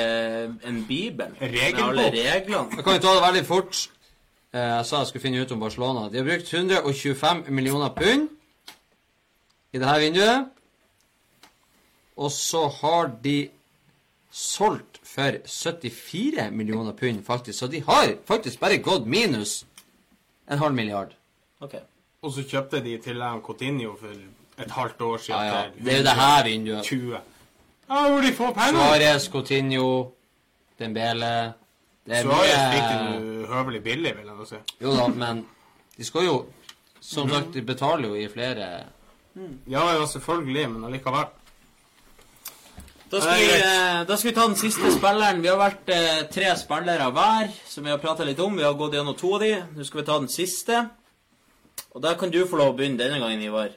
en 0.70 0.84
bibel 0.86 1.34
med 1.40 1.82
alle 1.82 2.06
reglene? 2.14 2.76
Da 2.76 2.86
kan 2.86 2.94
vi 2.94 3.02
ta 3.02 3.16
det 3.16 3.26
veldig 3.26 3.44
fort. 3.50 3.82
Eh, 4.54 4.60
Jeg 4.60 4.86
sa 4.86 5.02
jeg 5.02 5.10
skulle 5.10 5.22
finne 5.26 5.42
ut 5.42 5.52
om 5.52 5.60
Barcelona. 5.66 6.08
De 6.10 6.22
har 6.22 6.30
brukt 6.30 6.54
125 6.54 7.44
millioner 7.50 7.90
pund 7.98 8.30
i 9.74 9.78
dette 9.78 9.98
vinduet. 10.06 10.56
Og 12.20 12.32
så 12.34 12.66
har 12.80 13.10
de 13.24 13.48
solgt 14.30 15.00
for 15.02 15.40
74 15.46 16.50
millioner 16.52 16.92
pund, 16.92 17.24
faktisk. 17.26 17.58
Så 17.58 17.66
de 17.72 17.80
har 17.86 18.14
faktisk 18.28 18.60
bare 18.60 18.78
gått 18.84 19.06
minus 19.06 19.64
en 20.50 20.60
halv 20.60 20.74
milliard. 20.74 21.16
Ok. 21.60 21.74
Og 22.22 22.32
så 22.36 22.44
kjøpte 22.44 22.82
de 22.84 22.98
til 23.00 23.22
han 23.22 23.40
Coutinho 23.42 23.94
for 23.96 24.12
et 24.60 24.70
halvt 24.70 25.00
år 25.00 25.18
siden. 25.18 25.40
ja. 25.40 25.60
ja. 25.62 25.70
Det 25.84 25.92
er 25.92 25.98
jo 25.98 26.04
det 26.04 26.16
her 26.20 26.44
vinduet. 26.44 26.84
20. 26.84 27.20
Ja, 27.90 28.08
hvor 28.10 28.20
de 28.20 28.32
får 28.32 28.52
penger. 28.54 28.80
Suárez, 28.80 29.30
Coutinho, 29.30 30.12
Dembele 30.78 31.52
Det 32.06 32.16
er 32.16 32.22
Suarez 32.22 32.60
fikk 32.74 32.86
mye 32.86 33.18
det 33.24 33.48
høvelig 33.50 33.82
billig, 33.82 34.14
vil 34.16 34.30
jeg 34.30 34.36
nå 34.36 34.46
si. 34.48 34.60
Jo 34.80 34.94
da, 34.96 35.08
men 35.08 35.42
de 35.96 36.06
skal 36.06 36.24
jo 36.24 36.36
Som 37.00 37.30
sagt, 37.30 37.54
de 37.54 37.62
betaler 37.62 38.08
jo 38.08 38.14
i 38.14 38.28
flere 38.28 38.68
Ja, 39.66 39.84
ja, 39.94 40.06
selvfølgelig, 40.06 40.70
men 40.70 40.84
allikevel. 40.84 41.26
Da 43.10 43.18
skal, 43.18 43.38
vi, 43.42 43.46
eh, 43.58 44.06
da 44.06 44.16
skal 44.16 44.28
vi 44.28 44.34
ta 44.36 44.44
den 44.46 44.56
siste 44.56 44.90
spilleren. 44.94 45.40
Vi 45.42 45.48
har 45.50 45.56
vært 45.58 45.88
eh, 45.90 46.20
tre 46.30 46.52
spillere 46.54 47.08
hver, 47.10 47.48
som 47.66 47.82
vi 47.82 47.90
har 47.90 47.98
prata 47.98 48.22
litt 48.22 48.38
om. 48.38 48.54
Vi 48.54 48.62
har 48.62 48.76
gått 48.78 48.94
gjennom 48.94 49.16
to 49.18 49.32
av 49.34 49.42
de. 49.42 49.48
Nå 49.74 49.86
skal 49.88 50.00
vi 50.00 50.04
ta 50.06 50.18
den 50.22 50.30
siste. 50.30 50.84
Og 51.90 52.04
der 52.04 52.14
kan 52.20 52.30
du 52.30 52.38
få 52.46 52.60
lov 52.60 52.70
å 52.70 52.76
begynne 52.78 53.00
denne 53.00 53.18
gangen, 53.18 53.42
Ivar. 53.42 53.74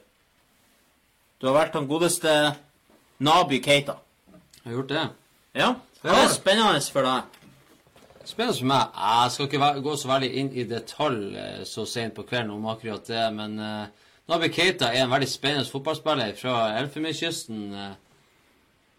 Du 1.42 1.50
har 1.50 1.58
vært 1.58 1.80
han 1.80 1.90
godeste 1.90 2.36
Naby 3.26 3.58
Keita. 3.66 3.98
Jeg 4.60 4.70
Har 4.70 4.78
gjort 4.78 4.94
det. 4.94 5.08
Ja, 5.58 5.72
det 6.04 6.14
er 6.14 6.30
spennende 6.30 6.86
for 6.94 7.10
deg. 7.10 7.42
Spennende 8.30 8.60
for 8.60 8.70
meg. 8.70 9.02
Jeg 9.02 9.34
skal 9.34 9.50
ikke 9.50 9.74
gå 9.90 9.98
så 9.98 10.14
veldig 10.14 10.32
inn 10.44 10.54
i 10.54 10.70
detalj 10.70 11.20
eh, 11.34 11.60
så 11.66 11.90
sent 11.90 12.14
på 12.14 12.30
kvelden 12.30 12.54
om 12.54 12.70
akkurat 12.70 13.10
det, 13.10 13.26
men 13.34 13.58
uh, 13.58 14.14
Naby 14.30 14.54
Keita 14.54 14.94
er 14.94 15.08
en 15.08 15.12
veldig 15.18 15.34
spennende 15.34 15.74
fotballspiller 15.74 16.38
fra 16.38 16.68
Elfenbenskysten. 16.78 17.96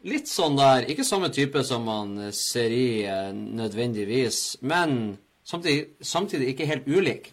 Litt 0.05 0.29
sånn 0.31 0.59
der 0.59 0.87
Ikke 0.91 1.05
samme 1.07 1.31
type 1.33 1.63
som 1.67 1.87
man 1.89 2.17
ser 2.31 2.69
Seri 2.69 3.05
eh, 3.09 3.33
nødvendigvis, 3.33 4.61
men 4.63 5.17
samtidig, 5.45 5.97
samtidig 6.01 6.53
ikke 6.53 6.69
helt 6.69 6.89
ulik. 6.89 7.31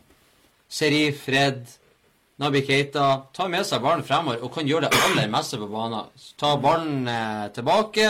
Seri, 0.72 1.12
Fred, 1.12 1.66
Nabi 2.42 2.64
Keita 2.66 3.08
tar 3.36 3.50
med 3.52 3.68
seg 3.68 3.84
ballen 3.84 4.06
fremover 4.08 4.42
og 4.42 4.54
kan 4.56 4.68
gjøre 4.68 4.88
det 4.88 5.02
aller 5.06 5.28
meste 5.30 5.60
på 5.62 5.68
banen. 5.70 6.08
Ta 6.40 6.56
ballen 6.62 7.08
eh, 7.12 7.48
tilbake, 7.54 8.08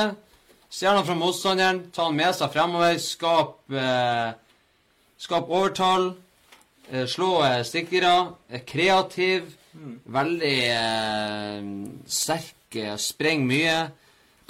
stjele 0.72 1.02
den 1.02 1.08
fra 1.10 1.18
motstanderen, 1.20 1.82
ta 1.92 2.08
den 2.08 2.20
med 2.22 2.36
seg 2.38 2.54
fremover, 2.54 3.00
skap, 3.02 3.58
eh, 3.74 4.30
skap 5.20 5.50
overtall, 5.50 6.14
eh, 6.92 7.08
slå 7.10 7.34
eh, 7.48 7.64
stikkere, 7.68 8.14
er 8.48 8.64
kreativ, 8.68 9.52
veldig 10.06 10.58
eh, 10.70 11.74
sterk, 12.08 12.80
sprenger 13.02 13.50
mye. 13.50 13.76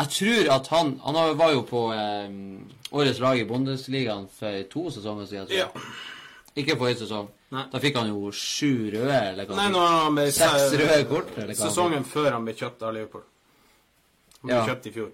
Jeg 0.02 0.10
tror 0.18 0.50
at 0.56 0.68
han 0.74 0.92
Han 1.06 1.38
var 1.38 1.52
jo 1.54 1.62
på 1.68 1.82
eh, 1.94 2.30
årets 2.92 3.20
lag 3.22 3.40
i 3.40 3.46
Bundesligaen 3.46 4.26
for 4.40 4.64
to 4.72 4.90
sesonger 4.92 5.28
siden. 5.30 5.48
Ja. 5.54 5.68
Ikke 6.58 6.76
forrige 6.80 7.04
sesong. 7.06 7.30
Nei. 7.52 7.66
Da 7.72 7.80
fikk 7.84 7.98
han 8.00 8.08
jo 8.12 8.32
sju 8.36 8.90
røde, 8.94 9.18
eller 9.32 9.46
hva 9.48 9.56
Nei, 9.60 9.68
nå 9.72 9.80
han 9.88 10.16
ble 10.16 10.26
Seks 10.32 10.74
røde 10.80 11.04
kort, 11.10 11.34
Sesongen 11.60 12.04
før 12.08 12.32
han 12.38 12.46
ble 12.48 12.54
kjøpt 12.56 12.84
av 12.88 12.94
Liverpool. 12.96 13.24
Han 14.42 14.48
ble 14.50 14.56
Ja. 14.56 14.66
kjøpt 14.68 14.88
i 14.88 14.94
fjor. 14.96 15.10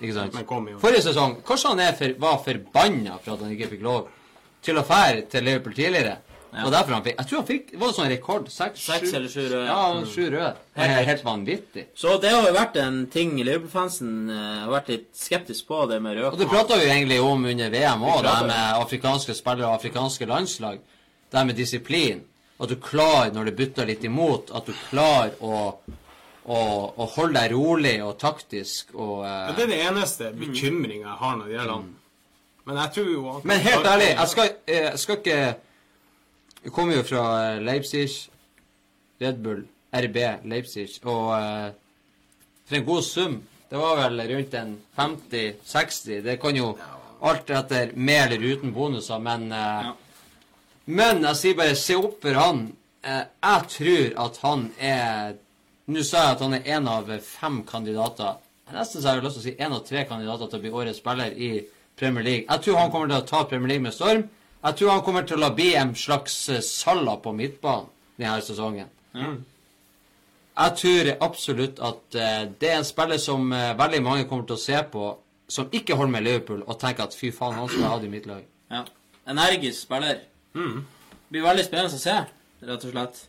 Ikke 0.00 0.14
sant? 0.16 0.34
Men 0.34 0.46
kom 0.48 0.68
jo. 0.70 0.78
Forrige 0.80 1.02
sesong, 1.04 1.36
kanskje 1.44 1.74
han 1.74 1.94
for, 1.98 2.14
var 2.22 2.38
forbanna 2.44 3.18
for 3.20 3.34
at 3.34 3.40
han 3.44 3.50
ikke 3.52 3.68
fikk 3.74 3.82
lov 3.84 4.08
til 4.62 4.78
å 4.80 4.84
fære 4.86 5.26
til 5.28 5.44
Liverpool 5.44 5.74
tidligere. 5.74 6.16
Ja. 6.50 6.64
Og 6.66 6.72
derfor 6.74 6.96
han 6.96 7.04
fikk 7.04 7.18
Jeg 7.20 7.28
tror 7.30 7.38
han 7.38 7.46
fikk 7.46 7.68
Var 7.78 7.90
det 7.90 7.94
sånn 7.94 8.08
rekord? 8.10 8.48
Seks, 8.50 8.82
Seks 8.82 9.12
eller 9.14 9.30
sju 9.30 9.42
røde. 9.44 9.66
Ja, 9.68 9.82
sju 10.02 10.24
røde. 10.32 10.48
Det 10.74 10.88
er 10.88 11.06
helt 11.06 11.22
vanvittig. 11.24 11.84
Så 11.94 12.16
det 12.22 12.32
har 12.34 12.48
jo 12.48 12.54
vært 12.56 12.78
en 12.82 12.96
ting 13.12 13.36
Liverpool-fansen 13.38 14.16
eh, 14.34 14.56
har 14.64 14.72
vært 14.72 14.90
litt 14.90 15.06
skeptisk 15.14 15.68
på, 15.70 15.84
det 15.90 16.00
med 16.02 16.18
Og 16.26 16.38
det 16.40 16.48
prata 16.50 16.80
vi 16.80 16.88
jo 16.88 16.94
egentlig 16.96 17.20
om 17.22 17.46
under 17.52 17.70
VM 17.70 18.02
òg, 18.02 18.24
det 18.26 18.34
med 18.50 18.80
afrikanske 18.80 19.36
spillere 19.38 19.68
og 19.68 19.78
afrikanske 19.78 20.26
landslag. 20.26 20.82
Det 21.30 21.46
med 21.46 21.58
disiplin. 21.58 22.24
At 22.60 22.68
du 22.68 22.76
klarer, 22.76 23.30
når 23.32 23.48
det 23.48 23.56
butter 23.56 23.86
litt 23.88 24.02
imot, 24.04 24.50
at 24.52 24.66
du 24.66 24.74
klarer 24.90 25.38
å, 25.40 25.62
å, 26.44 26.58
å 26.58 27.06
holde 27.14 27.38
deg 27.38 27.54
rolig 27.54 27.94
og 28.04 28.18
taktisk 28.20 28.92
og 28.98 29.22
Ja, 29.24 29.46
eh, 29.46 29.54
det 29.56 29.68
er 29.68 29.72
det 29.72 29.80
eneste 29.86 30.34
bekymringa 30.36 31.06
jeg 31.06 31.18
har 31.22 31.38
når 31.38 31.46
det 31.46 31.56
gjelder 31.56 31.74
han. 31.78 31.88
Men 32.68 32.78
jeg 32.82 32.92
tror 32.96 33.08
jo 33.14 33.22
at 33.32 33.46
Men 33.48 33.62
helt 33.64 33.86
ærlig, 33.88 34.10
jeg 34.12 34.32
skal, 34.34 34.54
eh, 34.66 34.86
jeg 34.90 35.02
skal 35.04 35.20
ikke 35.22 35.40
Jeg 36.64 36.72
kommer 36.76 36.98
jo 36.98 37.04
fra 37.08 37.24
eh, 37.54 37.62
Leipzig, 37.64 38.08
Red 39.20 39.38
Bull, 39.44 39.62
RB 39.96 40.18
Leipzig, 40.50 40.88
og 41.08 41.30
eh, 41.38 41.70
for 42.68 42.78
en 42.78 42.84
god 42.86 43.02
sum 43.06 43.40
Det 43.70 43.78
var 43.78 44.00
vel 44.00 44.20
rundt 44.32 44.54
en 44.58 44.72
50-60. 44.98 46.22
Det 46.24 46.40
kan 46.42 46.56
jo 46.58 46.72
alt 47.22 47.50
etter 47.54 47.92
med 47.94 48.32
eller 48.32 48.56
uten 48.56 48.72
bonuser, 48.74 49.18
men 49.22 49.52
eh, 49.52 49.82
Ja. 49.88 49.96
Men 50.90 51.22
jeg 51.22 51.38
sier 51.38 51.54
bare 51.54 51.76
se 51.78 51.94
opp 51.94 52.16
for 52.24 52.34
han. 52.34 52.64
Eh, 53.06 53.22
jeg 53.46 53.66
tror 53.76 54.16
at 54.24 54.40
han 54.42 54.64
er 54.78 55.36
Nå 55.90 56.02
sa 56.06 56.24
jeg 56.24 56.34
at 56.36 56.42
han 56.44 56.54
er 56.54 56.66
en 56.76 56.88
av 56.90 57.08
fem 57.26 57.62
kandidater. 57.66 58.36
Nesten 58.70 59.02
så 59.02 59.08
har 59.08 59.16
jeg 59.18 59.24
lyst 59.24 59.38
til 59.38 59.42
å 59.42 59.46
si 59.48 59.54
en 59.58 59.72
av 59.74 59.80
tre 59.86 60.04
kandidater 60.06 60.50
til 60.50 60.60
å 60.60 60.62
bli 60.62 60.70
årets 60.82 61.00
spiller 61.02 61.32
i 61.34 61.48
Premier 61.98 62.22
League. 62.26 62.44
Jeg 62.46 62.62
tror 62.62 62.78
han 62.78 62.92
kommer 62.92 63.10
til 63.10 63.18
å 63.18 63.26
ta 63.26 63.40
Premier 63.50 63.72
League 63.72 63.82
med 63.82 63.94
storm. 63.96 64.28
Jeg 64.60 64.76
tror 64.76 64.90
han 64.92 65.02
kommer 65.04 65.24
til 65.28 65.42
å 65.42 65.54
bli 65.56 65.70
en 65.78 65.94
slags 65.96 66.34
Salla 66.66 67.16
på 67.22 67.32
midtbanen 67.32 67.88
denne 68.20 68.42
sesongen. 68.44 68.90
Jeg 70.60 70.76
tror 70.76 71.10
absolutt 71.24 71.78
at 71.80 72.16
eh, 72.20 72.42
det 72.60 72.68
er 72.68 72.80
en 72.80 72.84
spiller 72.84 73.20
som 73.22 73.52
eh, 73.56 73.70
veldig 73.78 74.00
mange 74.04 74.26
kommer 74.28 74.44
til 74.48 74.58
å 74.58 74.60
se 74.60 74.82
på, 74.92 75.06
som 75.48 75.70
ikke 75.72 75.96
holder 75.96 76.12
med 76.12 76.26
Liverpool, 76.26 76.60
og 76.66 76.76
tenker 76.82 77.06
at 77.06 77.16
fy 77.16 77.30
faen, 77.32 77.56
han 77.56 77.70
skulle 77.70 77.86
jeg 77.86 77.94
hatt 77.94 78.04
i 78.04 78.10
mitt 78.12 78.28
lag. 78.28 78.42
Ja. 78.70 78.82
Energisk 79.30 79.86
spiller. 79.86 80.20
Mm. 80.52 80.82
Blir 81.30 81.46
veldig 81.46 81.64
spennende 81.64 81.96
å 81.96 82.02
se, 82.02 82.18
rett 82.68 82.84
og 82.84 82.92
slett. 82.92 83.22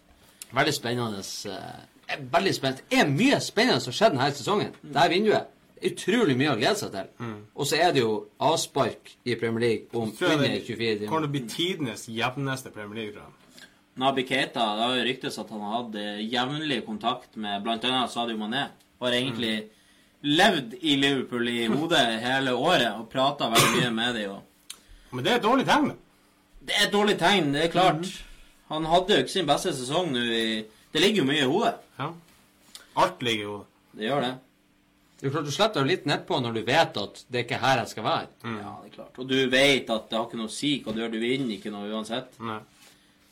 Veldig 0.52 0.76
spennende. 0.76 1.24
eh, 1.54 1.88
er 2.12 2.28
veldig 2.36 2.54
spennende. 2.58 2.88
Det 2.92 3.00
er 3.00 3.16
mye 3.16 3.40
spennende 3.40 3.80
som 3.80 3.94
har 3.94 4.00
skjedd 4.02 4.18
denne 4.18 4.32
sesongen. 4.36 4.76
Det 4.82 5.00
her 5.00 5.14
vinduet. 5.16 5.58
Det 5.82 5.92
Utrolig 5.92 6.36
mye 6.38 6.52
å 6.54 6.58
glede 6.60 6.78
seg 6.78 6.92
til. 6.94 7.08
Og 7.56 7.66
så 7.66 7.78
er 7.82 7.92
det 7.96 8.04
jo 8.04 8.12
avspark 8.40 9.16
i 9.26 9.36
Premier 9.36 9.64
League 9.64 9.88
om 9.98 10.12
under 10.12 10.60
24 10.62 11.00
det 11.00 11.08
kommer 11.08 11.08
timer. 11.08 11.08
til 11.08 11.28
å 11.28 11.32
bli 11.32 11.42
tidenes 11.50 12.04
jevneste 12.10 12.70
Premier 12.76 13.00
League, 13.02 13.14
tror 13.16 13.24
jeg. 13.26 13.68
Nabi 14.02 14.24
Keita, 14.24 14.66
det 14.78 14.86
har 14.86 14.96
jo 14.96 15.04
ryktes 15.10 15.38
at 15.42 15.50
han 15.52 15.64
hadde 15.68 16.04
jevnlig 16.24 16.86
kontakt 16.86 17.36
med 17.36 17.64
bl.a. 17.66 18.08
Sadio 18.08 18.38
Mané. 18.40 18.68
Har 19.02 19.12
egentlig 19.18 19.56
levd 20.22 20.76
i 20.82 20.96
Liverpool 21.02 21.50
i 21.50 21.66
hodet 21.68 22.22
hele 22.22 22.54
året 22.54 22.94
og 22.94 23.10
prata 23.12 23.50
veldig 23.50 23.72
mye 23.80 23.92
med 23.98 24.16
dem. 24.16 24.38
og 24.38 25.16
Men 25.18 25.26
det 25.26 25.32
er 25.34 25.42
et 25.42 25.44
dårlig 25.50 25.66
tegn. 25.66 25.92
Det 26.62 26.78
er 26.78 26.86
et 26.86 26.94
dårlig 26.94 27.18
tegn, 27.20 27.52
det 27.56 27.64
er 27.66 27.74
klart. 27.74 28.06
Han 28.70 28.86
hadde 28.86 29.18
jo 29.18 29.26
ikke 29.26 29.34
sin 29.34 29.50
beste 29.50 29.74
sesong 29.76 30.12
nå 30.14 30.22
i 30.22 30.64
Det 30.94 31.02
ligger 31.02 31.24
jo 31.24 31.28
mye 31.28 31.42
i 31.42 31.50
hodet. 31.50 31.74
Ja. 31.98 32.12
Alt 33.02 33.22
ligger 33.24 33.44
i 33.44 33.50
hodet. 33.50 33.68
Det 33.98 34.08
gjør 34.08 34.22
det. 34.22 34.32
Det 35.22 35.28
er 35.28 35.30
jo 35.30 35.34
klart 35.36 35.46
Du 35.46 35.54
sletter 35.54 35.84
deg 35.84 35.90
litt 35.92 36.06
nedpå 36.10 36.40
når 36.42 36.56
du 36.58 36.62
vet 36.66 36.96
at 36.98 37.20
det 37.30 37.40
er 37.40 37.44
ikke 37.46 37.60
her 37.62 37.78
jeg 37.84 37.90
skal 37.92 38.06
være. 38.08 38.28
Ja, 38.44 38.72
det 38.82 38.90
er 38.90 38.96
klart. 38.96 39.20
Og 39.22 39.28
du 39.30 39.36
vet 39.54 39.90
at 39.94 40.08
det 40.10 40.18
har 40.18 40.26
ikke 40.26 40.40
noe 40.40 40.50
å 40.50 40.54
si 40.56 40.72
hva 40.82 40.94
du 40.96 41.02
gjør. 41.04 41.12
Du 41.14 41.20
vinner 41.22 41.54
ikke 41.56 41.74
noe 41.74 41.92
uansett. 41.94 42.34
Nei. 42.42 42.58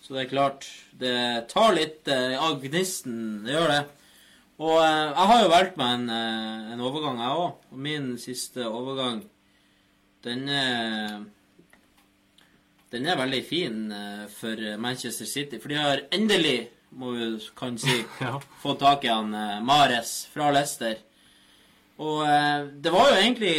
Så 0.05 0.13
det 0.15 0.21
er 0.23 0.29
klart, 0.31 0.67
det 1.01 1.15
tar 1.51 1.73
litt 1.75 2.07
eh, 2.13 2.35
av 2.39 2.61
gnisten. 2.61 3.17
Det 3.45 3.55
gjør 3.57 3.73
det. 3.73 3.79
Og 4.61 4.75
eh, 4.83 5.09
jeg 5.09 5.27
har 5.31 5.41
jo 5.43 5.49
valgt 5.55 5.81
meg 5.81 5.95
en, 5.97 6.05
eh, 6.13 6.69
en 6.75 6.85
overgang, 6.87 7.19
jeg 7.25 7.41
òg. 7.41 7.65
Og 7.73 7.81
min 7.89 8.07
siste 8.21 8.69
overgang, 8.69 9.25
den 10.27 10.47
er 10.51 11.19
Den 12.89 13.05
er 13.05 13.19
veldig 13.19 13.43
fin 13.45 13.91
eh, 13.93 14.23
for 14.33 14.57
Manchester 14.81 15.25
City. 15.29 15.59
For 15.61 15.69
de 15.69 15.77
har 15.77 15.99
endelig, 16.15 16.69
må 16.97 17.11
vi 17.17 17.27
kan 17.57 17.77
si, 17.77 17.99
Ja. 18.21 18.39
fått 18.63 18.79
tak 18.81 19.03
i 19.05 19.11
han 19.13 19.33
eh, 19.37 19.59
Mares 19.61 20.27
fra 20.33 20.47
Leicester. 20.55 20.95
Og 21.99 22.23
eh, 22.23 22.67
det 22.79 22.93
var 22.93 23.09
jo 23.11 23.19
egentlig 23.19 23.55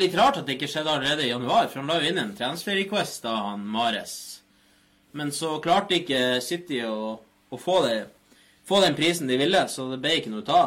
litt 0.00 0.14
rart 0.18 0.40
at 0.40 0.46
det 0.46 0.56
ikke 0.56 0.70
skjedde 0.70 0.92
allerede 0.92 1.26
i 1.26 1.30
januar, 1.32 1.68
for 1.70 1.80
han 1.80 1.90
la 1.90 1.98
jo 2.00 2.10
inn 2.10 2.20
en 2.22 2.34
transfer-request 2.38 3.26
av 3.30 3.40
han 3.52 3.64
Mares. 3.66 4.14
Men 5.18 5.32
så 5.34 5.56
klarte 5.62 5.98
ikke 5.98 6.40
City 6.42 6.82
å, 6.86 7.16
å 7.50 7.58
få, 7.58 7.80
det, 7.86 7.96
få 8.66 8.82
den 8.84 8.98
prisen 8.98 9.30
de 9.30 9.38
ville, 9.40 9.64
så 9.70 9.88
det 9.90 9.98
ble 10.02 10.18
ikke 10.18 10.34
noe 10.34 10.46
ta. 10.46 10.62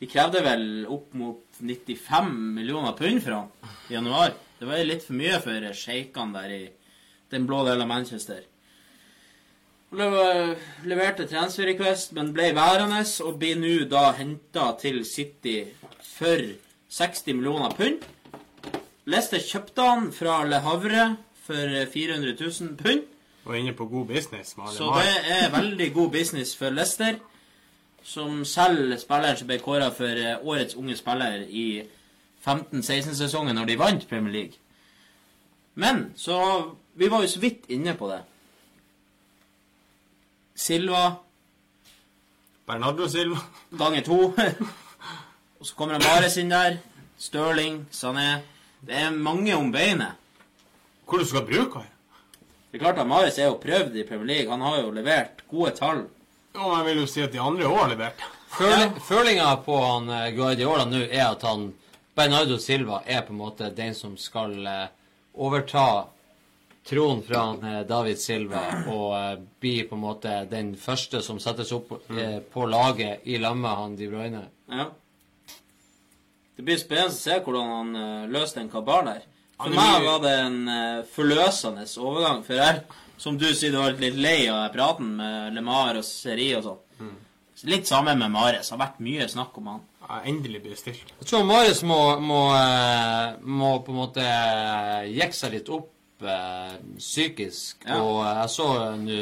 De 0.00 0.08
krevde 0.10 0.40
vel 0.44 0.64
opp 0.90 1.12
mot 1.16 1.60
95 1.60 2.32
millioner 2.56 2.96
pund 2.98 3.22
for 3.24 3.36
han 3.38 3.76
i 3.88 3.96
januar. 3.96 4.34
Det 4.58 4.68
var 4.68 4.80
litt 4.84 5.04
for 5.04 5.16
mye 5.18 5.38
for 5.44 5.68
sjeikene 5.76 6.40
der 6.40 6.56
i 6.56 6.64
den 7.32 7.46
blå 7.48 7.62
delen 7.66 7.84
av 7.84 7.90
Manchester. 7.90 8.42
Han 9.94 10.56
leverte 10.82 11.26
transfer 11.30 11.68
request, 11.70 12.12
men 12.16 12.32
ble 12.34 12.48
værende 12.56 13.04
og 13.22 13.36
blir 13.38 13.58
nå 13.60 13.84
da 13.86 14.08
henta 14.18 14.72
til 14.80 15.04
City 15.06 15.60
for 16.16 16.42
60 16.90 17.26
millioner 17.34 17.70
pund. 17.78 18.02
Leicester 19.06 19.38
kjøpte 19.38 19.86
han 19.86 20.10
fra 20.12 20.40
Le 20.48 20.58
Havre 20.64 21.04
for 21.46 21.76
400 21.92 22.34
000 22.40 22.76
pund. 22.80 23.06
Og 23.44 23.58
inne 23.58 23.72
på 23.72 23.86
god 23.86 24.06
business. 24.06 24.56
med 24.56 24.66
Så 24.74 24.90
det 24.98 25.14
er 25.36 25.50
veldig 25.60 25.92
god 25.94 26.10
business 26.10 26.56
for 26.56 26.70
Leicester, 26.70 27.14
som 28.02 28.44
selger 28.44 28.98
spilleren 28.98 29.36
som 29.36 29.46
ble 29.46 29.58
kåra 29.58 29.92
for 29.94 30.10
eh, 30.10 30.42
årets 30.42 30.74
unge 30.74 30.96
spiller 30.96 31.46
i 31.48 31.82
15-16-sesongen 32.46 33.54
når 33.54 33.64
de 33.64 33.78
vant 33.78 34.08
Premier 34.08 34.32
League. 34.32 34.58
Men 35.74 36.12
så 36.16 36.70
Vi 36.94 37.10
var 37.10 37.22
jo 37.22 37.28
så 37.28 37.40
vidt 37.40 37.64
inne 37.68 37.94
på 37.94 38.08
det. 38.08 38.20
Silva 40.54 41.16
Bernardo 42.66 43.08
Silva. 43.08 43.38
ganger 43.70 44.00
to. 44.02 44.32
Og 45.60 45.66
så 45.66 45.74
kommer 45.74 45.98
Mares 45.98 46.36
inn 46.40 46.52
der. 46.52 46.78
Stirling, 47.18 47.86
Sané. 47.90 48.40
Det 48.80 48.94
er 48.94 49.10
mange 49.10 49.54
om 49.56 49.72
beinet. 49.72 50.16
Hvor 51.04 51.18
du 51.20 51.26
skal 51.28 51.44
bruke 51.46 51.82
han? 51.82 51.90
Det 52.70 52.80
er 52.80 52.84
klart 52.84 52.98
at 52.98 53.06
Mares 53.06 53.38
er 53.38 53.50
jo 53.50 53.58
prøvd 53.62 53.96
i 53.96 54.06
Premier 54.08 54.26
League. 54.26 54.50
Han 54.50 54.64
har 54.64 54.80
jo 54.80 54.90
levert 54.94 55.44
gode 55.50 55.74
tall. 55.76 56.06
Jo, 56.54 56.70
jeg 56.76 56.84
vil 56.88 57.00
jo 57.02 57.06
si 57.10 57.22
at 57.22 57.32
de 57.32 57.40
andre 57.42 57.68
òg 57.68 57.78
har 57.82 57.92
levert. 57.92 58.24
Føli 58.54 58.88
Følinga 59.02 59.48
på 59.66 59.76
han 59.82 60.10
eh, 60.14 60.30
Guardiola 60.36 60.84
nå 60.86 61.00
er 61.08 61.24
at 61.26 61.42
han 61.42 61.72
Bernardo 62.14 62.58
Silva 62.62 63.00
er 63.06 63.24
på 63.26 63.34
en 63.34 63.40
måte 63.40 63.70
den 63.74 63.94
som 63.98 64.14
skal 64.20 64.54
eh, 64.70 64.84
overta 65.34 65.86
tronen 66.88 67.22
fra 67.26 67.42
eh, 67.54 67.80
David 67.88 68.20
Silva 68.20 68.64
og 68.92 69.46
blir 69.62 69.88
på 69.88 69.96
en 69.96 70.02
måte 70.04 70.34
den 70.50 70.74
første 70.80 71.22
som 71.24 71.40
settes 71.42 71.72
opp 71.76 71.94
eh, 72.12 72.40
på 72.52 72.66
laget 72.70 73.24
i 73.28 73.38
lag 73.40 73.56
med 73.56 73.78
han 73.80 73.96
De 73.98 74.08
Bruyne. 74.12 74.44
Ja. 74.72 74.90
Det 76.54 76.62
blir 76.62 76.78
spennende 76.78 77.10
å 77.10 77.18
se 77.18 77.40
hvordan 77.42 77.72
han 77.72 78.28
løser 78.30 78.60
den 78.60 78.70
kabalen 78.70 79.14
der. 79.14 79.24
For 79.58 79.72
Ja, 79.74 79.80
meg 79.80 80.04
var 80.06 80.20
det 80.22 80.34
en 80.44 80.60
forløsende 81.10 81.86
overgang. 81.98 82.44
For 82.46 82.58
jeg, 82.58 82.82
som 83.18 83.38
du 83.38 83.48
sier, 83.50 83.72
du 83.74 83.80
var 83.80 83.96
litt 83.98 84.18
lei 84.18 84.44
av 84.50 84.68
praten 84.74 85.16
med 85.18 85.56
LeMar 85.56 85.98
og 85.98 86.06
Seri 86.06 86.52
og 86.54 86.62
sånn. 86.68 86.80
Mm. 87.00 87.16
Litt 87.70 87.88
samme 87.88 88.14
med 88.18 88.32
Mares. 88.34 88.68
Det 88.68 88.74
har 88.74 88.82
vært 88.82 89.02
mye 89.02 89.26
snakk 89.30 89.58
om 89.58 89.68
han. 89.72 89.82
Ja, 90.04 90.20
endelig 90.28 90.60
blir 90.60 90.74
det 90.74 90.80
stilt. 90.82 91.12
Jeg 91.20 91.28
tror 91.30 91.46
Mares 91.48 91.80
må, 91.86 91.98
må, 92.20 92.40
eh, 92.58 93.36
må 93.40 93.70
på 93.86 93.94
en 93.94 94.00
måte 94.02 94.24
eh, 94.24 95.06
jekke 95.14 95.38
seg 95.38 95.54
litt 95.56 95.70
opp 95.72 95.93
eh, 96.22 96.76
psykisk. 96.98 97.84
Ja. 97.88 98.00
Og 98.02 98.22
eh, 98.22 98.40
jeg 98.40 98.50
så 98.54 98.68
eh, 98.82 98.96
nå 99.02 99.20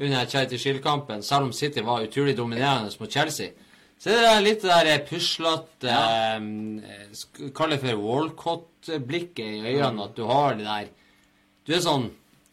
under 0.00 0.26
Charity 0.26 0.56
Shield-kampen, 0.56 1.22
selv 1.22 1.50
om 1.50 1.52
City 1.52 1.82
var 1.84 2.06
utrolig 2.06 2.36
dominerende 2.36 2.92
mot 3.00 3.12
Chelsea, 3.12 3.50
så 4.00 4.14
er 4.14 4.22
det 4.22 4.44
litt 4.46 4.62
det 4.64 4.78
der 4.86 5.02
puslete 5.04 5.92
eh, 5.92 7.50
Kall 7.56 7.74
det 7.74 7.82
for 7.82 8.00
Walcott-blikket 8.00 9.58
i 9.60 9.74
øynene, 9.74 10.06
at 10.06 10.16
du 10.16 10.24
har 10.24 10.56
det 10.56 10.64
der 10.64 10.88
Du 11.66 11.74
er 11.76 11.84
sånn 11.84 12.08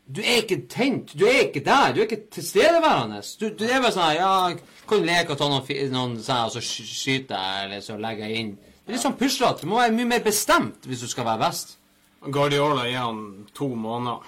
du 0.07 0.21
er 0.23 0.37
ikke 0.39 0.61
tent. 0.71 1.11
Du 1.19 1.25
er 1.27 1.41
ikke 1.49 1.59
der. 1.65 1.91
Du 1.91 1.99
er 1.99 2.05
ikke 2.05 2.29
tilstedeværende. 2.31 3.17
Du, 3.41 3.49
du 3.59 3.65
er 3.67 3.81
bare 3.83 3.91
sånn 3.91 4.05
her, 4.05 4.19
Ja, 4.21 4.85
kan 4.87 5.01
du 5.03 5.07
leke 5.09 5.35
og 5.35 5.41
ta 5.41 5.49
noen, 5.51 5.65
noen 5.91 6.13
sånn, 6.23 6.45
og 6.47 6.53
så 6.53 6.61
skyter 6.63 7.35
jeg, 7.35 7.65
eller 7.65 7.83
så 7.83 7.97
legge 7.99 8.23
jeg 8.23 8.39
inn. 8.39 8.53
Det 8.55 8.93
er 8.93 8.95
litt 8.95 9.03
sånn 9.03 9.17
puslete. 9.19 9.65
Du 9.65 9.71
må 9.73 9.81
være 9.81 9.95
mye 9.97 10.07
mer 10.13 10.23
bestemt 10.23 10.87
hvis 10.87 11.03
du 11.03 11.11
skal 11.11 11.27
være 11.27 11.41
best. 11.43 11.75
Guardiola 12.21 12.87
gir 12.87 12.97
han 12.97 13.47
to 13.53 13.67
måneder. 13.75 14.23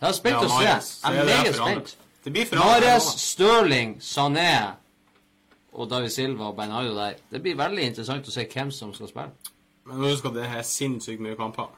Jeg 0.00 0.08
er 0.08 0.12
spent 0.16 0.36
å 0.36 0.48
se. 0.48 0.64
Jeg 0.64 1.20
er 1.20 1.24
meget 1.24 1.54
spent. 1.56 1.96
Det 2.24 2.32
blir. 2.32 2.46
Mares, 2.56 3.02
Stirling, 3.20 3.96
Sané 4.00 4.74
og 5.72 5.88
David 5.90 6.10
Silva 6.12 6.50
og 6.50 6.56
Bernardo 6.56 6.94
der. 6.94 7.14
Det 7.32 7.40
blir 7.42 7.56
veldig 7.56 7.82
interessant 7.90 8.26
å 8.28 8.30
se 8.34 8.44
hvem 8.44 8.70
som 8.72 8.92
skal 8.94 9.08
spille. 9.08 9.30
Men 9.88 10.04
husk 10.04 10.24
at 10.28 10.34
det 10.34 10.44
er 10.46 10.62
sinnssykt 10.66 11.20
mye 11.24 11.36
kamper. 11.36 11.68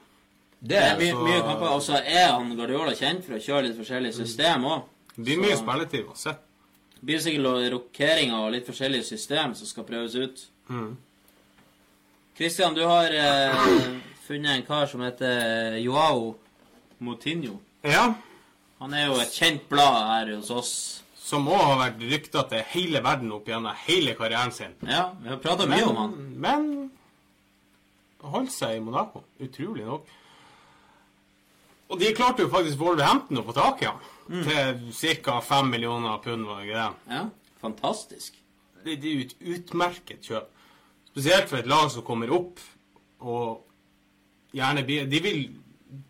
Det 0.63 0.69
Det 0.69 0.79
er 0.79 0.95
er 0.95 0.99
mye, 0.99 1.13
så- 1.13 1.25
mye 1.25 1.41
kamper. 1.43 1.67
Og 1.69 1.83
så 1.83 2.01
er 2.05 2.27
han 2.33 2.57
Guardiola 2.57 2.93
kjent 2.95 3.25
for 3.25 3.35
å 3.35 3.43
kjøre 3.43 3.63
litt 3.69 3.77
forskjellige 3.79 4.15
system 4.15 4.63
òg. 4.65 4.83
Det 5.17 5.25
blir 5.25 5.39
mye 5.39 5.57
spilletid 5.57 6.07
uansett. 6.07 6.39
Det 6.95 7.07
blir 7.07 7.19
sikkert 7.19 7.73
rokeringer 7.73 8.35
og 8.47 8.53
litt 8.53 8.67
forskjellige 8.67 9.05
system 9.05 9.55
som 9.55 9.67
skal 9.67 9.85
prøves 9.85 10.15
ut. 10.15 10.47
Mm. 10.71 10.97
Christian, 12.37 12.75
du 12.75 12.85
har 12.87 13.11
eh, 13.13 13.53
funnet 14.33 14.57
en 14.57 14.67
kar 14.67 14.87
som 14.89 15.03
heter 15.05 15.77
Joao 15.83 16.35
Moutinho. 16.99 17.59
Ja, 17.85 18.15
Han 18.83 18.95
er 18.99 19.07
jo 19.07 19.19
et 19.23 19.31
kjent 19.37 19.69
blad 19.71 19.99
her 20.09 20.31
hos 20.37 20.51
oss. 20.51 20.73
som 21.23 21.47
òg 21.49 21.61
har 21.63 21.79
vært 21.79 22.01
rykta 22.11 22.43
til 22.51 22.65
hele 22.73 23.01
verden 23.01 23.31
opp 23.33 23.47
gjennom 23.49 23.77
hele 23.87 24.13
karrieren 24.19 24.51
sin. 24.53 24.73
Ja, 24.85 25.13
vi 25.23 25.31
har 25.31 25.39
prata 25.41 25.65
mye 25.71 25.85
om 25.87 25.97
han. 25.97 26.17
Men 26.43 26.67
holdt 28.21 28.53
seg 28.53 28.77
i 28.77 28.83
Monaco, 28.83 29.23
utrolig 29.41 29.87
nok. 29.87 30.11
Og 31.89 32.01
de 32.01 32.11
klarte 32.17 32.43
jo 32.45 32.51
faktisk 32.53 32.81
Wolverhampton 32.83 33.39
å 33.41 33.47
få 33.47 33.55
tak 33.57 33.81
i 33.85 33.89
han. 33.89 34.03
Mm. 34.29 34.43
Til 34.49 35.23
ca. 35.25 35.39
5 35.41 35.71
millioner 35.73 36.19
pund, 36.25 36.45
var 36.49 36.61
det 36.61 36.69
ikke 36.69 36.83
det? 36.83 37.17
Ja, 37.17 37.23
fantastisk. 37.63 38.37
Det, 38.85 38.99
det 39.01 39.09
er 39.11 39.15
jo 39.15 39.27
et 39.29 39.37
utmerket 39.57 40.27
kjøp. 40.29 40.51
Spesielt 41.13 41.49
for 41.49 41.63
et 41.63 41.71
lag 41.71 41.89
som 41.95 42.05
kommer 42.05 42.33
opp 42.35 42.61
og 43.21 43.63
gjerne 44.53 44.85
bli 44.87 45.03
De 45.11 45.21
vil, 45.23 45.43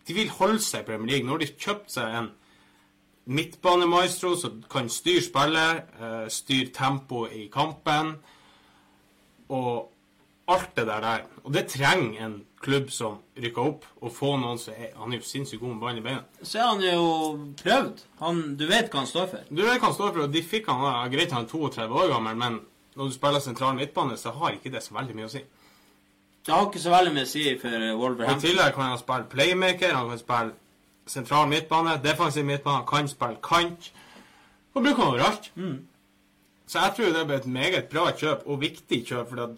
de 0.06 0.14
vil 0.14 0.30
holde 0.38 0.62
seg 0.62 0.82
i 0.82 0.88
Premier 0.90 1.14
League. 1.14 1.28
Når 1.28 1.42
de 1.42 1.50
har 1.50 1.66
kjøpt 1.66 1.94
seg 1.96 2.18
en 2.18 2.30
midtbanemaestro 3.24 4.34
som 4.36 4.62
kan 4.70 4.90
styre 4.90 5.22
spillet, 5.22 5.82
eh, 6.00 6.28
styre 6.28 6.72
tempoet 6.74 7.36
i 7.38 7.48
kampen 7.52 8.16
og 9.48 9.92
alt 10.48 10.76
det 10.76 10.86
der 10.86 11.00
der. 11.00 11.22
Og 11.44 11.54
det 11.54 11.66
trenger 11.68 12.24
en 12.26 12.44
klubb 12.62 12.90
som 12.90 13.18
rykker 13.36 13.62
opp, 13.62 13.86
og 14.00 14.12
få 14.12 14.36
noen 14.36 14.58
som 14.58 14.74
er 14.76 14.92
Han 14.96 15.12
er 15.12 15.18
jo 15.18 15.26
sinnssykt 15.26 15.60
god 15.60 15.74
med 15.74 15.80
ballen 15.80 15.98
i 15.98 16.02
beina. 16.02 16.22
Så 16.42 16.58
er 16.58 16.66
han 16.66 16.82
jo 16.82 17.54
prøvd. 17.62 18.04
Han, 18.18 18.42
du 18.56 18.66
vet 18.66 18.90
hva 18.90 19.02
han 19.02 19.06
står 19.06 19.26
for. 19.26 19.48
Du 19.50 19.62
vet 19.62 19.80
hva 19.80 19.88
han 19.88 19.94
står 19.94 20.12
for, 20.12 20.22
og 20.26 20.32
de 20.32 20.42
fikk 20.42 20.66
han 20.70 20.84
da, 20.84 21.08
Greit 21.08 21.32
han 21.32 21.44
er 21.44 21.48
32 21.48 21.98
år 22.02 22.12
gammel, 22.14 22.36
men 22.36 22.60
når 22.94 23.08
du 23.08 23.12
spiller 23.12 23.40
sentral 23.40 23.74
midtbane, 23.74 24.16
så 24.16 24.30
har 24.30 24.52
ikke 24.52 24.70
det 24.70 24.82
så 24.82 24.94
veldig 24.94 25.16
mye 25.16 25.26
å 25.26 25.32
si. 25.32 25.42
Det 26.46 26.54
har 26.54 26.66
ikke 26.66 26.82
så 26.82 26.90
veldig 26.90 27.12
mye 27.14 27.26
å 27.26 27.30
si 27.30 27.42
for 27.60 27.68
I 27.86 27.92
Wolverhampton. 27.94 28.42
tillegg 28.42 28.74
kan 28.74 28.88
han 28.90 28.98
spille 28.98 29.28
playmaker, 29.30 29.92
han 29.94 30.08
kan 30.10 30.18
spille 30.18 30.52
sentral 31.06 31.48
midtbane, 31.50 31.98
defensiv 32.02 32.44
midtbane, 32.44 32.82
han 32.82 32.86
kan 32.86 33.08
spille 33.10 33.38
kant. 33.42 33.92
Og 34.74 34.82
bruker 34.82 35.02
han 35.02 35.12
overalt. 35.12 35.50
Så 36.66 36.78
jeg 36.78 36.94
tror 36.96 37.12
det 37.14 37.26
blir 37.26 37.36
et 37.36 37.46
meget 37.46 37.84
bra 37.92 38.08
kjøp, 38.16 38.42
og 38.46 38.60
viktig 38.60 39.04
kjøp, 39.06 39.28
for 39.28 39.36
det 39.36 39.48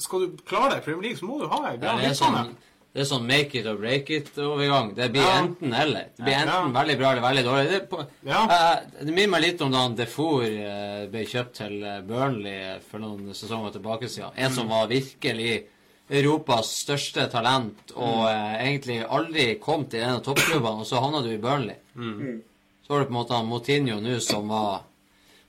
skal 0.00 0.20
du 0.24 0.42
klare 0.48 0.70
deg 0.72 0.80
i 0.80 0.84
Premier 0.84 1.02
League, 1.02 1.18
så 1.18 1.26
må 1.28 1.38
du 1.38 1.46
ha 1.52 1.58
ei 1.70 1.78
bra 1.78 1.94
er 1.98 2.14
sånn, 2.16 2.32
midtbane. 2.32 2.69
Det 2.92 3.00
er 3.02 3.04
sånn 3.06 3.26
make 3.26 3.54
it 3.54 3.66
or 3.66 3.76
break 3.76 4.10
it-overgang. 4.10 4.94
Det 4.96 5.12
blir 5.12 5.22
Ja. 5.22 5.42
enten 5.44 5.72
eller. 5.74 6.06
Det 6.16 6.24
blir 6.24 6.32
Ja. 6.32 6.40
enten 6.42 6.72
veldig 6.74 6.98
bra 6.98 7.12
eller 7.12 7.22
veldig 7.22 7.44
dårlig. 7.44 7.68
Det, 7.70 7.90
på, 7.90 8.06
Ja. 8.26 8.44
uh, 8.44 9.04
det 9.04 9.12
minner 9.14 9.28
meg 9.30 9.42
litt 9.42 9.60
om 9.62 9.70
da 9.70 9.88
Defour 9.88 10.42
uh, 10.42 11.06
ble 11.06 11.24
kjøpt 11.24 11.52
til 11.54 11.84
eh, 11.84 12.00
Burnley 12.00 12.80
for 12.90 12.98
noen 12.98 13.30
sesonger 13.32 13.72
tilbake 13.72 14.08
siden. 14.08 14.32
En 14.36 14.50
Mm. 14.50 14.54
som 14.54 14.68
var 14.68 14.86
virkelig 14.88 15.64
Europas 16.10 16.66
største 16.84 17.30
talent, 17.30 17.92
og 17.94 18.26
Mm. 18.26 18.26
eh, 18.26 18.64
egentlig 18.66 19.06
aldri 19.08 19.60
kom 19.60 19.84
til 19.84 20.00
en 20.02 20.16
av 20.16 20.22
toppklubbene, 20.24 20.80
og 20.80 20.86
så 20.86 20.98
havna 21.00 21.22
du 21.22 21.30
i 21.30 21.38
Burnley. 21.38 21.76
Mm. 21.96 22.42
Så 22.84 22.88
var 22.88 22.98
det 23.00 23.08
på 23.08 23.10
en 23.14 23.24
måte 23.24 23.36
han 23.36 23.46
Motinho 23.46 24.00
nå 24.00 24.20
som 24.20 24.48
var 24.48 24.82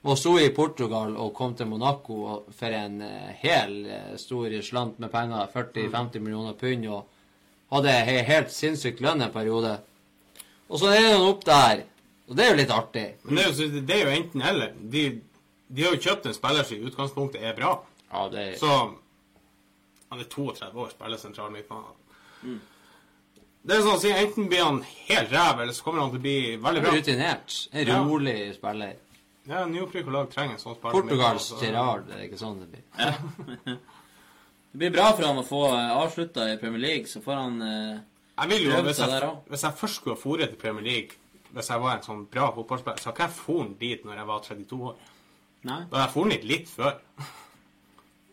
Og 0.03 0.18
sto 0.18 0.36
i 0.40 0.50
Portugal 0.50 1.16
og 1.16 1.36
kom 1.36 1.53
til 1.53 1.68
Monaco 1.68 2.44
for 2.52 2.66
en 2.66 3.02
eh, 3.03 3.34
hel 3.44 3.86
eh, 3.86 4.16
stor 4.18 4.50
slant 4.64 4.98
med 5.00 5.11
penger, 5.11 5.48
40-50 5.53 6.20
millioner 6.20 6.53
pund, 6.53 6.88
og 6.88 7.06
hadde 7.72 7.93
ei 8.08 8.24
helt 8.27 8.51
sinnssyk 8.51 9.00
lønn 9.03 9.22
en 9.25 9.32
periode. 9.33 9.77
Og 10.69 10.80
så 10.80 10.91
er 10.95 11.14
han 11.14 11.27
opp 11.27 11.43
der, 11.48 11.83
og 12.30 12.35
det 12.38 12.45
er 12.45 12.50
jo 12.53 12.58
litt 12.61 12.72
artig. 12.72 13.06
Men 13.24 13.35
det 13.40 13.45
er 13.45 13.51
jo, 13.51 13.80
det 13.82 13.95
er 13.95 14.03
jo 14.06 14.16
enten 14.22 14.41
eller. 14.41 14.74
De, 14.93 15.06
de 15.72 15.83
har 15.88 15.95
jo 15.95 16.01
kjøpt 16.09 16.25
en 16.32 16.33
spiller 16.35 16.64
som 16.67 16.77
i 16.77 16.85
utgangspunktet 16.90 17.43
er 17.43 17.56
bra. 17.58 17.74
Ja, 18.11 18.27
det 18.32 18.45
er 18.53 18.58
Så 18.59 18.72
Han 20.11 20.19
er 20.19 20.27
32 20.27 20.75
år, 20.83 20.90
spiller 20.91 21.17
sentral 21.17 21.51
midtbane. 21.53 21.93
Det 23.61 23.75
er 23.77 23.83
sånn 23.85 23.93
å 23.95 24.01
si, 24.01 24.09
enten 24.11 24.48
blir 24.50 24.64
han 24.66 24.80
helt 25.08 25.32
ræv, 25.32 25.59
eller 25.61 25.75
så 25.77 25.83
kommer 25.85 26.01
han 26.01 26.09
til 26.11 26.19
å 26.19 26.24
bli 26.25 26.38
veldig 26.64 26.82
bra. 26.82 26.91
rutinert. 26.98 27.58
En 27.72 27.88
Ja. 27.88 28.00
rolig 28.03 28.56
spiller. 28.56 28.95
Ja, 29.48 29.66
Nyopprykka 29.66 30.11
lag 30.11 30.30
trenger 30.33 30.53
en 30.58 30.59
sånn 30.59 30.75
spiller. 30.75 30.91
Portugals 31.01 31.53
Gerard, 31.61 32.08
det 32.08 32.16
er 32.17 32.24
ikke 32.27 32.40
sånn 32.41 32.59
det 32.59 32.67
blir. 32.72 33.77
Det 34.72 34.80
blir 34.80 34.93
bra 34.95 35.09
for 35.11 35.27
han 35.27 35.40
å 35.41 35.43
få 35.43 35.61
eh, 35.75 35.91
avslutta 36.00 36.45
i 36.53 36.58
Premier 36.61 36.80
League, 36.85 37.09
så 37.11 37.19
får 37.24 37.35
han 37.35 37.61
eh, 37.66 37.98
Jeg 38.38 38.51
vil 38.53 38.67
jo, 38.69 38.77
hvis 38.88 39.01
jeg, 39.03 39.32
hvis 39.51 39.66
jeg 39.67 39.80
først 39.82 40.00
skulle 40.00 40.16
ha 40.16 40.22
foret 40.22 40.50
til 40.53 40.59
Premier 40.61 40.85
League, 40.85 41.17
hvis 41.51 41.69
jeg 41.74 41.83
var 41.83 41.98
en 41.98 42.06
sånn 42.06 42.22
bra 42.32 42.48
fotballspiller, 42.56 43.01
så 43.03 43.09
har 43.09 43.16
ikke 43.17 43.25
jeg 43.27 43.38
foren 43.41 43.74
dit 43.82 44.06
når 44.08 44.22
jeg 44.22 44.30
var 44.30 44.45
32 44.45 44.80
år. 44.88 45.01
Nei. 45.67 45.82
Da 45.91 46.06
jeg 46.06 46.14
foren 46.14 46.32
dit 46.33 46.48
litt 46.48 46.72
før. 46.72 46.95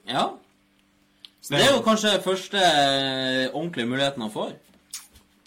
Ja. 0.09 0.23
Så 1.43 1.55
Det 1.57 1.65
er 1.65 1.75
jo 1.75 1.83
kanskje 1.85 2.15
første 2.23 2.63
eh, 2.63 3.49
ordentlige 3.51 3.91
muligheten 3.91 4.23
han 4.23 4.33
får. 4.33 4.55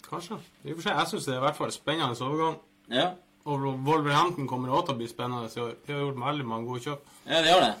Kanskje. 0.06 0.36
I 0.66 0.74
og 0.74 0.76
for 0.76 0.84
seg, 0.84 0.98
jeg 0.98 1.10
syns 1.14 1.26
det 1.26 1.32
er 1.34 1.40
i 1.40 1.44
hvert 1.46 1.56
fall 1.56 1.70
en 1.72 1.74
spennende 1.78 2.26
overgang. 2.26 2.58
Ja, 2.92 3.06
Og 3.48 3.64
Wolverhampton 3.86 4.46
kommer 4.46 4.70
også 4.70 4.90
til 4.90 4.94
å 4.94 4.98
bli 5.00 5.08
spennende 5.10 5.48
i 5.48 5.62
år. 5.64 5.72
De 5.86 5.94
har 5.96 6.04
gjort 6.04 6.20
veldig 6.20 6.44
mange 6.46 6.68
gode 6.68 6.84
kjøp. 6.84 7.08
ja 7.26 7.40
det 7.42 7.50
gjør 7.54 7.64
det. 7.64 7.72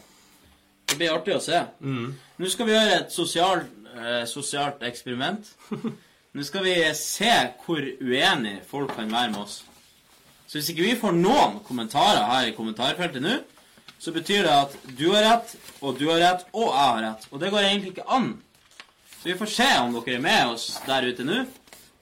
Det 0.92 0.98
blir 1.00 1.14
artig 1.14 1.32
å 1.38 1.40
se. 1.40 1.62
Mm. 1.80 2.12
Nå 2.36 2.48
skal 2.52 2.68
vi 2.68 2.74
gjøre 2.74 2.96
et 2.98 3.14
sosialt, 3.14 3.68
eh, 3.96 4.24
sosialt 4.28 4.82
eksperiment. 4.84 5.48
Nå 6.36 6.44
skal 6.44 6.66
vi 6.66 6.74
se 6.96 7.32
hvor 7.64 7.80
uenig 7.80 8.58
folk 8.68 8.92
kan 8.96 9.08
være 9.08 9.32
med 9.32 9.40
oss. 9.40 9.62
Så 10.44 10.58
hvis 10.58 10.68
ikke 10.68 10.84
vi 10.84 11.00
får 11.00 11.16
noen 11.16 11.58
kommentarer 11.64 12.28
her 12.28 12.50
i 12.50 12.54
kommentarfeltet 12.56 13.24
nå, 13.24 13.38
så 14.02 14.12
betyr 14.12 14.44
det 14.44 14.52
at 14.52 14.76
du 14.98 15.06
har 15.14 15.24
rett, 15.24 15.54
og 15.80 15.96
du 15.96 16.10
har 16.10 16.20
rett, 16.20 16.44
og 16.52 16.68
jeg 16.68 16.82
har 16.90 17.02
rett. 17.06 17.26
Og 17.30 17.40
det 17.40 17.52
går 17.54 17.64
egentlig 17.64 17.92
ikke 17.94 18.08
an. 18.12 18.32
Så 19.14 19.30
vi 19.30 19.36
får 19.38 19.52
se 19.54 19.68
om 19.80 19.96
dere 19.96 20.18
er 20.18 20.24
med 20.24 20.52
oss 20.52 20.66
der 20.84 21.08
ute 21.08 21.24
nå. 21.24 21.38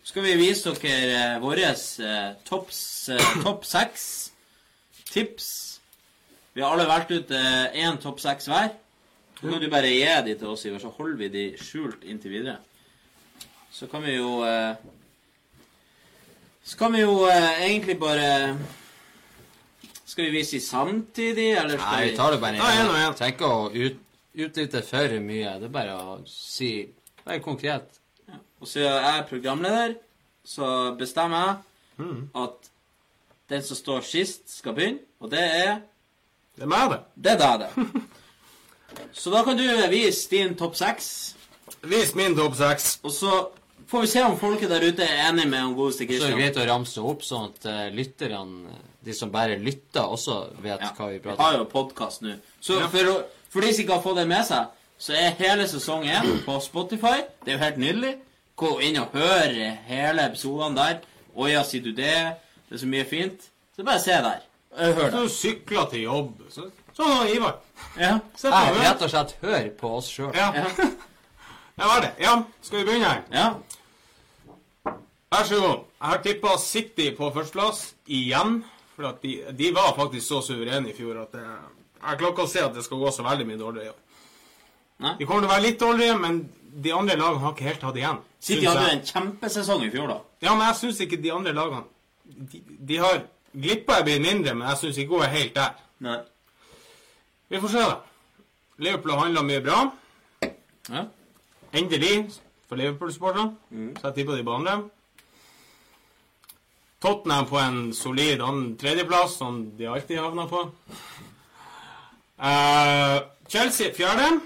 Så 0.01 0.15
skal 0.15 0.27
vi 0.27 0.39
vise 0.41 0.73
dere 0.81 1.19
eh, 1.37 1.39
våre 1.43 1.71
eh, 1.71 2.31
topp 2.49 2.73
eh, 3.13 3.35
topp 3.45 3.67
seks 3.69 4.07
tips. 5.13 5.51
Vi 6.55 6.63
har 6.63 6.73
alle 6.75 6.87
valgt 6.89 7.11
ut 7.15 7.31
én 7.31 7.99
topp 8.03 8.21
seks 8.21 8.49
hver. 8.51 8.73
Så 9.41 9.49
kan 9.49 9.61
du 9.63 9.69
bare 9.73 9.89
gi 9.89 10.09
de 10.27 10.35
til 10.37 10.49
oss, 10.53 10.65
Ivar, 10.69 10.81
så 10.83 10.91
holder 10.93 11.17
vi 11.17 11.29
de 11.33 11.45
skjult 11.57 12.03
inntil 12.05 12.31
videre. 12.35 12.59
Så 13.73 13.87
kan 13.89 14.03
vi 14.03 14.17
jo 14.17 14.43
eh, 14.45 14.75
Så 16.67 16.77
kan 16.77 16.93
vi 16.93 17.01
jo 17.01 17.25
eh, 17.31 17.63
egentlig 17.71 17.95
bare 18.01 18.59
Skal 20.05 20.25
vi 20.27 20.31
vise 20.35 20.57
de 20.59 20.61
samtidig, 20.61 21.53
eller 21.57 21.79
skal 21.79 21.95
Nei, 22.01 22.11
vi 22.11 22.17
tar 22.19 22.35
det 22.35 22.41
bare 22.43 22.59
en 22.59 22.91
og 22.91 22.99
en. 22.99 23.15
Trenger 23.15 23.37
ikke 23.37 23.47
å 23.47 23.71
ut, 23.71 24.01
utnytte 24.35 24.83
for 24.85 25.15
mye. 25.23 25.55
Det 25.63 25.69
er 25.71 25.75
bare 25.79 25.95
å 26.03 26.19
si 26.29 26.73
Være 27.25 27.41
konkret. 27.45 28.01
Og 28.61 28.69
siden 28.69 28.91
jeg 28.91 29.19
er 29.21 29.27
programleder, 29.31 29.95
så 30.45 30.95
bestemmer 30.99 31.47
jeg 31.47 31.57
Mm. 32.01 32.31
at 32.35 32.71
den 33.51 33.63
som 33.63 33.77
står 33.77 34.01
sist, 34.09 34.47
skal 34.59 34.73
begynne. 34.73 35.03
Og 35.21 35.29
det 35.31 35.41
er 35.43 35.83
Det 36.57 36.67
er 36.67 36.71
meg, 36.71 36.91
det. 36.93 36.99
Det 37.25 37.33
er 37.33 37.39
deg, 37.41 37.65
det. 37.65 38.03
Så 39.17 39.31
da 39.33 39.43
kan 39.47 39.57
du 39.57 39.65
vise 39.93 40.29
din 40.33 40.55
topp 40.59 40.75
seks. 40.77 41.07
Vis 41.89 42.15
min 42.19 42.35
topp 42.37 42.57
seks. 42.59 42.99
Og 43.07 43.13
så 43.15 43.31
får 43.91 44.05
vi 44.05 44.11
se 44.13 44.23
om 44.27 44.37
folket 44.39 44.71
der 44.73 44.85
ute 44.91 45.07
er 45.07 45.29
enig 45.31 45.47
med 45.49 45.61
han 45.63 45.75
godeste 45.79 46.07
Så 46.11 46.27
er 46.27 46.35
det 46.35 46.41
greit 46.43 46.59
å 46.61 46.67
ramse 46.69 47.01
opp, 47.13 47.23
sånn 47.27 47.49
at 47.53 47.69
eh, 47.71 47.87
lytterne, 47.95 48.75
de 49.07 49.15
som 49.17 49.31
bare 49.33 49.57
lytter, 49.59 50.03
også 50.05 50.41
vet 50.61 50.81
Ja. 50.83 50.91
hva 50.99 51.09
vi 51.13 51.19
prater 51.23 51.39
om. 51.39 51.39
Vi 51.39 51.45
har 51.47 51.59
jo 51.59 51.69
podkast 51.71 52.23
nå. 52.27 52.35
Så 52.61 52.81
Ja. 52.81 52.89
for, 52.93 53.25
for 53.49 53.61
de 53.65 53.73
som 53.73 53.85
ikke 53.85 53.97
har 53.97 54.03
fått 54.05 54.21
det 54.21 54.27
med 54.29 54.45
seg, 54.47 54.67
så 55.01 55.15
er 55.17 55.39
hele 55.39 55.65
sesong 55.71 56.05
én 56.05 56.43
på 56.45 56.59
Spotify. 56.61 57.23
Det 57.45 57.55
er 57.55 57.59
jo 57.59 57.65
helt 57.65 57.79
nydelig. 57.81 58.15
Gå 58.61 58.75
inn 58.85 58.99
og 59.01 59.15
hør 59.17 59.55
hele 59.89 60.27
episodene 60.29 60.77
der. 60.77 61.01
Oja, 61.35 61.63
sier 61.65 61.81
du 61.87 61.93
det? 61.97 62.13
Det 62.69 62.77
er 62.77 62.83
så 62.83 62.87
mye 62.91 63.07
fint. 63.09 63.47
Så 63.77 63.87
bare 63.87 64.03
se 64.03 64.13
der. 64.13 64.43
Eh, 64.79 64.95
Hør 64.97 65.11
Så 65.11 65.23
du 65.23 65.29
sykler 65.35 65.89
til 65.91 66.03
jobb. 66.07 66.43
Så, 66.53 66.69
sånn 66.97 67.11
var 67.17 67.27
Ivar. 67.35 67.57
Ja. 67.99 68.13
Se 68.39 68.49
på 68.51 68.55
Jeg 68.61 68.75
meg. 68.77 68.83
rett 68.87 69.03
og 69.03 69.11
slett 69.11 69.37
hører 69.43 69.69
på 69.81 69.91
oss 69.99 70.11
sjøl. 70.13 70.31
Ja. 70.37 70.51
Ja. 70.55 70.67
Det 71.81 71.87
var 71.89 72.01
det. 72.05 72.11
Ja, 72.21 72.33
skal 72.63 72.79
vi 72.79 72.85
begynne 72.91 73.09
her? 73.09 73.23
ja. 73.33 73.55
Vær 75.31 75.45
så 75.47 75.61
god. 75.63 75.85
Jeg 76.01 76.09
har 76.11 76.19
tippa 76.25 76.57
City 76.59 77.07
på 77.17 77.29
førsteplass 77.33 77.83
igjen. 78.11 78.59
For 78.97 79.07
at 79.09 79.23
de, 79.23 79.37
de 79.57 79.71
var 79.73 79.95
faktisk 79.97 80.27
så 80.27 80.41
suverene 80.45 80.91
i 80.91 80.97
fjor 80.97 81.23
at 81.23 81.33
det, 81.33 81.41
jeg 81.45 82.19
klarer 82.21 82.33
ikke 82.35 82.45
å 82.45 82.51
se 82.51 82.61
at 82.67 82.75
det 82.77 82.83
skal 82.85 83.01
gå 83.01 83.13
så 83.15 83.25
veldig 83.25 83.47
mye 83.49 83.61
dårligere. 83.61 83.95
Nei. 85.01 85.15
De 85.21 85.25
kommer 85.29 85.47
til 85.47 85.49
å 85.49 85.53
være 85.55 85.65
litt 85.69 85.79
dårligere, 85.81 86.19
men 86.21 86.41
de 86.85 86.93
andre 86.93 87.17
lagene 87.17 87.41
har 87.47 87.55
ikke 87.55 87.69
helt 87.71 87.87
hatt 87.89 88.01
igjen. 88.03 88.19
City 88.45 88.67
hadde 88.69 88.83
jeg. 88.89 88.99
en 88.99 89.07
kjempesesong 89.15 89.87
i 89.87 89.91
fjor, 89.95 90.11
da. 90.13 90.19
Ja, 90.45 90.53
men 90.59 90.67
jeg 90.67 90.79
syns 90.83 91.01
ikke 91.07 91.21
de 91.23 91.33
andre 91.33 91.55
lagene 91.57 91.87
De, 92.53 92.61
de 92.91 92.99
har 93.01 93.23
Glippa 93.53 94.03
blitt 94.05 94.23
mindre, 94.23 94.55
men 94.55 94.69
jeg 94.69 94.79
syns 94.79 94.99
ikke 94.99 95.17
hun 95.17 95.25
er 95.27 95.35
helt 95.35 95.57
der. 95.57 95.75
Nei. 96.07 96.19
Vi 97.51 97.61
får 97.61 97.73
se, 97.73 97.79
da. 97.79 97.97
Liverpool 98.79 99.11
har 99.11 99.25
handla 99.25 99.43
mye 99.43 99.61
bra. 99.65 99.81
Ja. 100.89 101.05
Endelig, 101.73 102.31
for 102.69 102.77
Liverpool-sporterne. 102.77 103.57
Så 103.99 104.07
jeg 104.07 104.15
tipper 104.15 104.39
de 104.39 104.55
andre. 104.55 104.77
Tottenham 107.03 107.47
på 107.47 107.59
en 107.59 107.95
solid 107.95 108.43
tredjeplass, 108.79 109.33
som 109.39 109.71
de 109.79 109.89
alltid 109.89 110.19
havner 110.19 110.47
på. 110.47 110.61
Uh, 112.39 113.19
Chelsea 113.49 113.95
fjerde. 113.97 114.41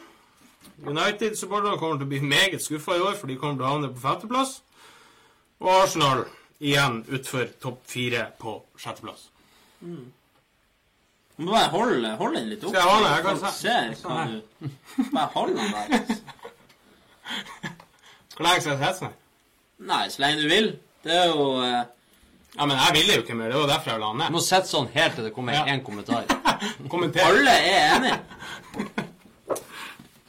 United-supporterne 0.86 1.78
kommer 1.78 1.96
til 1.96 2.06
å 2.06 2.12
bli 2.12 2.20
meget 2.20 2.62
skuffa 2.62 2.96
i 2.96 3.02
år, 3.04 3.14
for 3.20 3.26
de 3.26 3.36
kommer 3.36 3.58
til 3.58 3.66
å 3.66 3.74
havne 3.74 3.92
på 3.92 4.00
femteplass. 4.00 4.62
Og 5.60 5.70
Arsenal 5.82 6.24
igjen 6.64 7.02
utfor 7.12 7.46
topp 7.62 7.82
fire 7.90 8.22
på 8.40 8.54
sjetteplass. 8.80 9.26
Du 9.80 11.42
må 11.44 11.50
bare 11.52 11.68
holde, 11.74 12.12
holde 12.20 12.38
den 12.40 12.48
litt 12.54 12.64
opp. 12.64 12.70
Skal 12.72 12.80
jeg 12.80 12.90
holde 12.92 13.08
den? 13.08 13.14
Jeg 13.16 13.24
kan 13.24 13.38
Folk 13.42 13.52
se- 13.52 13.60
ser 13.60 13.94
sånn 13.98 14.14
hva 14.14 14.24
du 14.30 14.40
Bare 15.12 15.30
hold 15.34 15.56
den 15.56 15.70
der. 15.74 15.88
Hvor 18.34 18.46
lenge 18.46 18.60
skal 18.62 18.72
jeg 18.74 18.80
sette 18.80 18.98
seg? 18.98 19.12
Nei, 19.90 20.04
så 20.10 20.22
lenge 20.22 20.42
du 20.42 20.48
vil. 20.50 20.68
Det 21.04 21.14
er 21.14 21.26
jo 21.30 21.44
eh, 21.62 21.82
Ja, 22.54 22.66
men 22.70 22.76
jeg 22.78 22.94
ville 22.96 23.16
jo 23.18 23.22
ikke 23.24 23.36
mer. 23.38 23.50
Det 23.52 23.58
var 23.60 23.70
derfor 23.72 23.90
jeg 23.92 24.00
la 24.02 24.08
den 24.12 24.18
Du 24.20 24.24
ned. 24.24 24.34
må 24.36 24.42
sitte 24.46 24.70
sånn 24.70 24.88
helt 24.94 25.14
til 25.18 25.26
det 25.28 25.32
kommer 25.34 25.56
Ja. 25.58 25.64
én 25.74 25.82
kommentar. 25.86 26.24
Kommenter. 26.92 27.24
Alle 27.26 27.50
er 27.50 27.96
enige. 27.96 28.18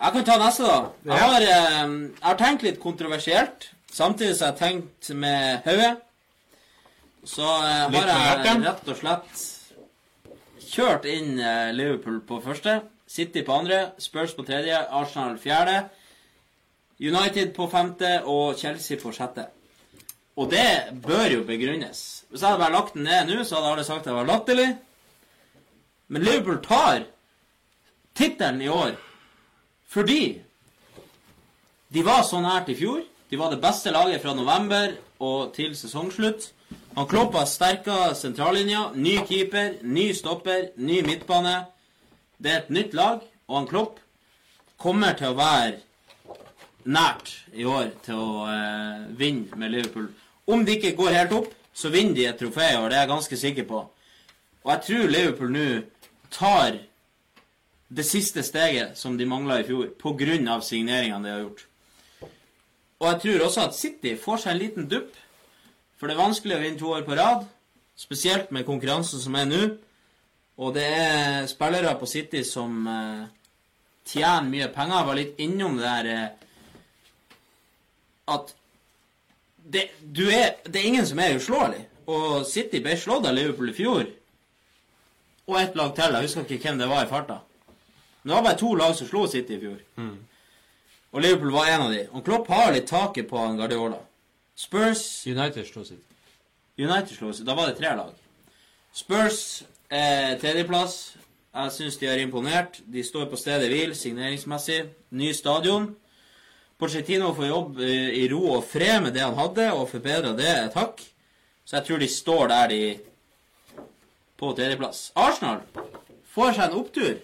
Jeg 0.06 0.14
kan 0.14 0.26
ta 0.28 0.36
neste, 0.42 0.64
da. 0.68 0.80
Jeg 1.06 1.14
Ja. 1.14 1.28
har, 1.30 1.42
eh, 1.42 1.86
jeg 1.86 2.26
har 2.28 2.38
tenkt 2.42 2.64
litt 2.66 2.80
kontroversielt, 2.82 3.70
samtidig 3.92 4.36
som 4.36 4.46
jeg 4.48 4.54
har 4.54 4.60
tenkt 4.60 5.10
med 5.16 5.62
hodet. 5.66 5.94
Så 7.26 7.42
eh, 7.42 7.86
har 7.90 8.44
jeg 8.46 8.62
rett 8.62 8.90
og 8.92 8.98
slett 9.00 9.44
kjørt 10.62 11.08
inn 11.10 11.40
eh, 11.42 11.74
Liverpool 11.74 12.20
på 12.28 12.38
første, 12.44 12.80
City 13.10 13.42
på 13.46 13.56
andre, 13.56 13.80
Spurs 14.02 14.36
på 14.38 14.46
tredje, 14.46 14.78
Arsenal 14.78 15.40
fjerde, 15.42 15.88
United 17.02 17.54
på 17.56 17.68
femte 17.72 18.20
og 18.30 18.60
Chelsea 18.60 19.00
på 19.02 19.12
sjette. 19.16 19.48
Og 20.36 20.52
det 20.52 21.00
bør 21.04 21.28
jo 21.32 21.44
begrunnes. 21.48 22.26
Hvis 22.30 22.44
jeg 22.44 22.50
hadde 22.50 22.62
bare 22.62 22.76
lagt 22.76 22.96
den 22.96 23.08
ned 23.08 23.30
nå, 23.30 23.44
så 23.44 23.58
hadde 23.58 23.74
alle 23.74 23.88
sagt 23.88 24.04
at 24.04 24.10
det 24.10 24.16
var 24.18 24.30
latterlig. 24.30 24.70
Men 26.12 26.26
Liverpool 26.28 26.62
tar 26.64 27.06
tittelen 28.16 28.62
i 28.62 28.72
år 28.72 28.96
fordi 29.96 30.42
de 31.94 32.02
var 32.04 32.26
så 32.28 32.42
nært 32.44 32.70
i 32.70 32.76
fjor. 32.76 33.00
De 33.32 33.40
var 33.40 33.54
det 33.54 33.62
beste 33.64 33.94
laget 33.96 34.22
fra 34.22 34.34
november 34.36 34.98
og 35.24 35.54
til 35.56 35.72
sesongslutt. 35.78 36.50
Han 36.96 37.08
Klopp 37.08 37.34
har 37.36 37.46
sterka 37.46 38.16
sentrallinja, 38.16 38.92
ny 38.96 39.18
keeper, 39.28 39.74
ny 39.84 40.14
stopper, 40.14 40.70
ny 40.76 41.02
midtbane. 41.04 41.66
Det 42.40 42.52
er 42.52 42.62
et 42.62 42.70
nytt 42.72 42.94
lag, 42.96 43.26
og 43.50 43.58
han 43.58 43.68
Klopp 43.68 43.98
kommer 44.80 45.18
til 45.20 45.34
å 45.34 45.36
være 45.36 45.82
nært 46.88 47.34
i 47.52 47.66
år 47.68 47.90
til 48.06 48.22
å 48.22 48.46
eh, 48.48 49.02
vinne 49.20 49.60
med 49.60 49.74
Liverpool. 49.74 50.08
Om 50.48 50.64
de 50.64 50.78
ikke 50.78 50.94
går 50.96 51.18
helt 51.18 51.36
opp, 51.36 51.52
så 51.76 51.92
vinner 51.92 52.16
de 52.16 52.30
et 52.30 52.40
trofé 52.40 52.70
og 52.80 52.88
det 52.88 52.96
er 52.96 53.04
jeg 53.04 53.12
ganske 53.12 53.42
sikker 53.44 53.68
på. 53.74 53.84
Og 54.64 54.72
jeg 54.72 54.84
tror 54.88 55.12
Liverpool 55.18 55.52
nå 55.52 55.68
tar 56.32 56.80
det 57.92 58.08
siste 58.08 58.40
steget 58.44 58.96
som 58.96 59.20
de 59.20 59.28
mangla 59.28 59.60
i 59.60 59.68
fjor, 59.68 59.92
pga. 60.00 60.62
signeringene 60.62 61.28
de 61.28 61.34
har 61.34 61.44
gjort. 61.44 61.68
Og 63.04 63.12
jeg 63.12 63.22
tror 63.26 63.46
også 63.50 63.68
at 63.68 63.76
City 63.76 64.16
får 64.16 64.46
seg 64.46 64.56
en 64.56 64.64
liten 64.64 64.88
dupp, 64.88 65.12
for 66.06 66.12
det 66.12 66.20
er 66.20 66.22
vanskelig 66.22 66.54
å 66.54 66.62
vinne 66.62 66.78
to 66.78 66.90
år 66.94 67.02
på 67.02 67.16
rad. 67.18 67.48
Spesielt 67.98 68.52
med 68.54 68.68
konkurransen 68.68 69.18
som 69.24 69.34
er 69.40 69.48
nå. 69.50 69.62
Og 70.62 70.76
det 70.76 70.84
er 70.86 71.48
spillere 71.50 71.96
på 71.98 72.06
City 72.06 72.44
som 72.46 72.86
eh, 72.86 73.24
tjener 74.06 74.46
mye 74.46 74.68
penger. 74.76 75.00
Jeg 75.00 75.08
var 75.08 75.18
litt 75.18 75.42
innom 75.42 75.80
det 75.80 75.88
der 75.88 76.12
eh, 76.12 76.54
at 78.36 78.54
det, 79.66 79.88
du 80.06 80.28
er, 80.30 80.62
det 80.70 80.78
er 80.78 80.88
ingen 80.92 81.10
som 81.10 81.26
er 81.26 81.40
uslåelig. 81.40 81.82
Og 82.06 82.46
City 82.54 82.86
ble 82.86 82.94
slått 83.02 83.26
av 83.26 83.34
Liverpool 83.34 83.74
i 83.74 83.78
fjor. 83.82 84.06
Og 85.50 85.58
ett 85.58 85.74
lag 85.74 85.98
til. 85.98 86.14
Jeg 86.14 86.30
husker 86.30 86.46
ikke 86.46 86.70
hvem 86.70 86.86
det 86.86 86.94
var 86.94 87.10
i 87.10 87.14
farta. 87.16 87.42
Men 88.22 88.30
det 88.30 88.38
var 88.38 88.50
bare 88.52 88.62
to 88.62 88.76
lag 88.78 88.94
som 88.94 89.10
slo 89.10 89.26
City 89.34 89.58
i 89.58 89.64
fjor. 89.66 89.82
Og 91.18 91.26
Liverpool 91.26 91.58
var 91.58 91.74
en 91.74 91.90
av 91.90 91.98
de. 91.98 92.06
Og 92.14 92.30
Klopp 92.30 92.54
har 92.54 92.78
litt 92.78 92.94
taket 92.94 93.26
på 93.34 93.54
Guardiola. 93.58 94.05
Spurs 94.56 95.26
United 95.28 95.68
slo 95.68 95.84
sitt. 95.84 96.04
United 96.78 97.16
slo 97.18 97.34
sitt. 97.34 97.46
Da 97.48 97.56
var 97.56 97.68
det 97.70 97.78
tre 97.80 97.92
lag. 97.96 98.14
Spurs 98.96 99.64
eh, 99.90 100.38
tredjeplass. 100.40 101.16
Jeg 101.56 101.72
syns 101.72 101.98
de 102.00 102.08
har 102.08 102.20
imponert. 102.20 102.80
De 102.88 103.04
står 103.04 103.28
på 103.32 103.40
stedet 103.40 103.68
hvil 103.72 103.96
signeringsmessig. 103.96 104.86
Ny 105.12 105.34
stadion. 105.36 105.92
Pochettino 106.80 107.34
får 107.36 107.48
jobb 107.48 107.84
eh, 107.84 108.16
i 108.22 108.26
ro 108.32 108.42
og 108.58 108.66
fred 108.68 109.04
med 109.04 109.16
det 109.16 109.24
han 109.24 109.38
hadde, 109.40 109.70
og 109.76 109.90
forbedra 109.92 110.34
det 110.36 110.50
et 110.52 110.80
hakk. 110.80 111.04
Så 111.66 111.78
jeg 111.78 111.88
tror 111.88 112.02
de 112.02 112.10
står 112.12 112.48
der 112.52 112.68
de 112.72 112.82
på 114.40 114.52
tredjeplass. 114.56 115.10
Arsenal 115.16 115.64
får 116.36 116.58
seg 116.58 116.66
en 116.68 116.80
opptur 116.80 117.16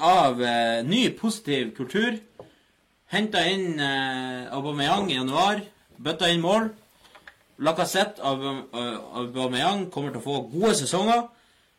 av 0.00 0.42
eh, 0.42 0.84
ny 0.84 1.08
positiv 1.16 1.74
kultur. 1.76 2.18
Henta 3.12 3.44
inn 3.48 3.80
eh, 3.80 4.52
Aubameyang 4.52 5.08
i 5.12 5.16
januar. 5.16 5.62
Bøtta 5.98 6.30
inn 6.30 6.42
mål. 6.44 6.68
Lacassette 7.66 8.22
av 8.22 8.42
uh, 8.44 9.18
Aubameyang 9.18 9.88
kommer 9.90 10.14
til 10.14 10.20
å 10.20 10.26
få 10.26 10.40
gode 10.52 10.76
sesonger. 10.78 11.24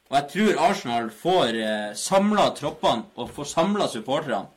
Og 0.09 0.17
jeg 0.17 0.29
tror 0.33 0.63
Arsenal 0.67 1.11
får 1.13 1.59
uh, 1.59 1.91
samla 1.95 2.49
troppene 2.57 3.07
og 3.15 3.31
får 3.35 3.51
samla 3.53 3.87
supporterne 3.91 4.47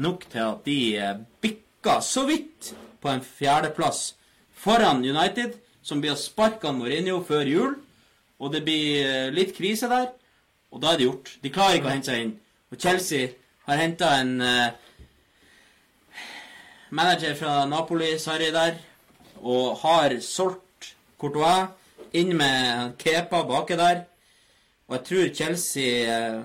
nok 0.00 0.24
til 0.32 0.42
at 0.42 0.64
de 0.66 0.78
uh, 0.98 1.12
bikker 1.44 2.02
så 2.02 2.24
vidt 2.26 2.72
på 3.00 3.12
en 3.12 3.22
fjerdeplass 3.24 4.14
foran 4.60 5.04
United, 5.04 5.54
som 5.82 6.00
blir 6.02 6.14
å 6.14 6.20
sparke 6.20 6.72
Mourinho 6.74 7.20
før 7.26 7.46
jul. 7.48 7.76
Og 8.40 8.54
det 8.54 8.64
blir 8.66 9.06
uh, 9.06 9.30
litt 9.34 9.54
krise 9.56 9.90
der, 9.92 10.10
og 10.74 10.82
da 10.82 10.92
er 10.92 11.00
det 11.00 11.08
gjort. 11.08 11.34
De 11.44 11.52
klarer 11.52 11.78
ikke 11.78 11.90
å 11.90 11.94
hente 11.94 12.10
seg 12.10 12.24
inn. 12.24 12.36
Og 12.70 12.80
Chelsea 12.80 13.30
har 13.68 13.80
henta 13.80 14.14
en 14.18 14.36
uh, 14.42 14.89
manager 16.90 17.34
fra 17.38 17.64
Napoli, 17.66 18.18
Sarri 18.18 18.50
der, 18.54 18.78
og 19.42 19.78
har 19.82 20.16
solgt 20.24 20.92
Courtois 21.20 21.68
inn 22.16 22.34
med 22.36 22.96
Kepa 23.00 23.42
baki 23.48 23.78
der. 23.78 24.04
Og 24.88 24.96
jeg 24.96 25.04
tror 25.06 25.34
Chelsea 25.34 25.90
eh, 26.10 26.40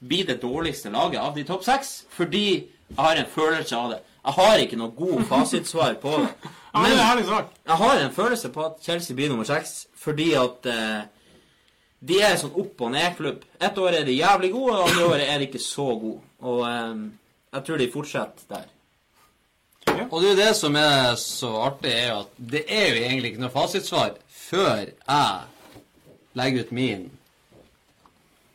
blir 0.00 0.26
det 0.26 0.40
dårligste 0.42 0.92
laget 0.92 1.20
av 1.20 1.34
de 1.36 1.44
topp 1.44 1.66
seks, 1.66 2.04
fordi 2.16 2.46
jeg 2.56 2.98
har 2.98 3.20
en 3.20 3.28
følelse 3.30 3.76
av 3.76 3.92
det. 3.92 4.00
Jeg 4.20 4.36
har 4.36 4.62
ikke 4.62 4.78
noe 4.80 4.94
god 4.96 5.22
fasitsvar 5.28 5.94
på 6.00 6.16
det. 6.22 6.32
Men. 6.74 6.92
Jeg 6.94 7.76
har 7.82 8.00
en 8.00 8.12
følelse 8.14 8.48
på 8.54 8.64
at 8.64 8.82
Chelsea 8.84 9.16
blir 9.16 9.28
nummer 9.28 9.44
seks, 9.48 9.86
fordi 9.98 10.32
at 10.38 10.66
eh, 10.70 11.00
de 12.00 12.20
er 12.24 12.36
sånn 12.40 12.54
opp- 12.56 12.80
og 12.86 12.92
ned-klubb. 12.94 13.44
Ett 13.60 13.78
år 13.78 14.00
er 14.00 14.06
de 14.08 14.16
jævlig 14.16 14.52
gode, 14.54 14.76
og 14.76 14.88
andre 14.88 15.08
året 15.08 15.28
er 15.28 15.40
de 15.42 15.48
ikke 15.50 15.62
så 15.62 15.88
gode. 16.00 16.22
Og 16.40 16.62
eh, 16.68 17.08
jeg 17.56 17.66
tror 17.66 17.82
de 17.82 17.90
fortsetter 17.92 18.52
der. 18.54 18.68
Og 20.10 20.16
det 20.20 20.26
er 20.26 20.32
jo 20.32 20.40
det 20.40 20.50
som 20.58 20.76
er 20.78 21.14
så 21.20 21.50
artig, 21.66 21.92
er 21.92 22.12
at 22.20 22.42
det 22.52 22.64
er 22.66 22.90
jo 22.90 23.00
egentlig 23.04 23.32
ikke 23.32 23.44
noe 23.44 23.54
fasitsvar 23.54 24.18
før 24.34 24.90
jeg 24.90 25.40
legger 26.38 26.66
ut 26.66 26.74
min, 26.74 27.06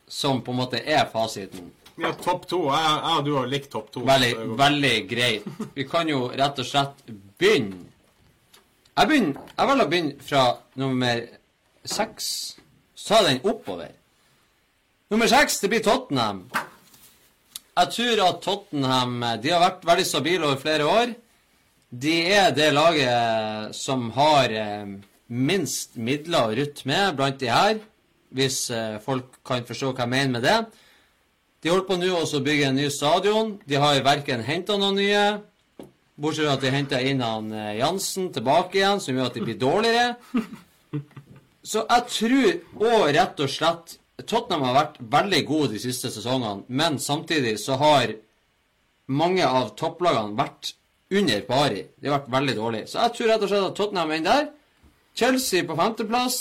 som 0.07 0.41
på 0.43 0.53
en 0.53 0.59
måte 0.59 0.79
er 0.79 1.07
fasiten. 1.11 1.71
Ja, 1.95 2.11
topp 2.19 2.47
to. 2.51 2.59
Jeg, 2.67 2.83
jeg 2.83 3.19
og 3.19 3.25
du 3.25 3.33
har 3.37 3.47
likt 3.47 3.71
topp 3.71 3.91
to. 3.93 4.03
Veldig, 4.07 4.31
veldig 4.59 4.95
greit. 5.07 5.47
Vi 5.77 5.85
kan 5.87 6.09
jo 6.11 6.27
rett 6.35 6.59
og 6.59 6.67
slett 6.67 7.03
begynne 7.39 7.85
Jeg 8.95 9.09
begynner, 9.09 9.39
jeg 9.57 9.67
velger 9.67 9.85
å 9.85 9.91
begynne 9.91 10.23
fra 10.23 10.43
nummer 10.79 11.23
seks. 11.83 12.27
Så 12.95 13.19
jeg 13.19 13.27
den 13.27 13.49
oppover. 13.51 13.91
Nummer 15.11 15.27
seks, 15.27 15.59
det 15.59 15.69
blir 15.71 15.83
Tottenham. 15.83 16.45
Jeg 17.75 17.91
tror 17.91 18.21
at 18.23 18.39
Tottenham 18.43 19.17
de 19.43 19.51
har 19.51 19.63
vært 19.63 19.83
veldig 19.87 20.05
stabile 20.07 20.47
over 20.47 20.61
flere 20.63 20.87
år. 20.87 21.11
De 21.95 22.13
er 22.33 22.49
det 22.55 22.71
laget 22.73 23.75
som 23.77 24.09
har 24.15 24.51
eh, 24.51 24.95
minst 25.31 25.95
midler 25.95 26.49
å 26.49 26.55
rutte 26.57 26.87
med 26.89 27.15
blant 27.15 27.37
de 27.39 27.51
her, 27.51 27.77
hvis 28.35 28.65
eh, 28.73 28.97
folk 29.03 29.37
kan 29.45 29.63
forstå 29.67 29.93
hva 29.93 30.03
jeg 30.03 30.11
mener 30.11 30.33
med 30.33 30.43
det. 30.43 30.57
De 31.63 31.71
holder 31.71 31.87
på 31.87 31.97
nå 32.01 32.09
også 32.17 32.41
å 32.41 32.45
bygge 32.45 32.71
en 32.71 32.79
ny 32.79 32.89
stadion. 32.93 33.55
De 33.69 33.79
har 33.79 34.01
verken 34.05 34.43
henta 34.45 34.75
noen 34.81 34.99
nye, 34.99 35.23
bortsett 36.19 36.45
fra 36.45 36.55
at 36.57 36.65
de 36.65 36.73
henta 36.73 37.01
inn 37.01 37.23
han 37.23 37.51
eh, 37.53 37.77
Jansen 37.79 38.31
tilbake 38.35 38.81
igjen, 38.81 39.03
som 39.03 39.15
gjør 39.15 39.29
at 39.31 39.37
de 39.37 39.45
blir 39.45 39.61
dårligere. 39.61 40.15
Så 41.65 41.81
jeg 41.81 42.03
tror 42.13 42.91
òg 42.91 43.07
rett 43.15 43.39
og 43.41 43.49
slett 43.49 43.95
Tottenham 44.29 44.67
har 44.67 44.75
vært 44.77 44.99
veldig 45.11 45.39
gode 45.47 45.71
de 45.73 45.81
siste 45.81 46.11
sesongene, 46.13 46.63
men 46.67 46.99
samtidig 47.01 47.57
så 47.59 47.79
har 47.81 48.13
mange 49.11 49.43
av 49.45 49.73
topplagene 49.79 50.37
vært 50.37 50.75
under 51.11 51.41
Bari. 51.47 51.85
Det 52.01 52.11
ble 52.11 52.37
veldig 52.37 52.55
dårlig. 52.57 52.83
Så 52.89 52.99
jeg 53.03 53.15
tror 53.15 53.31
rett 53.31 53.45
og 53.45 53.51
slett 53.51 53.67
at 53.69 53.75
Tottenham 53.77 54.11
er 54.11 54.23
der. 54.25 54.47
Chelsea 55.15 55.63
på 55.67 55.77
femteplass. 55.77 56.39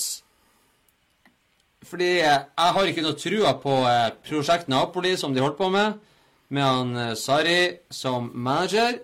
Fordi 1.85 2.11
eh, 2.19 2.43
jeg 2.59 2.75
har 2.77 2.91
ikke 2.91 3.05
noe 3.05 3.19
trua 3.21 3.55
på 3.61 3.79
eh, 3.89 4.11
Prosjekt 4.25 4.69
Napoli, 4.73 5.17
som 5.21 5.35
de 5.35 5.45
holdt 5.45 5.61
på 5.61 5.69
med, 5.71 6.01
med 6.49 6.65
han 6.65 7.17
Sari 7.17 7.77
som 7.91 8.31
manager. 8.35 8.99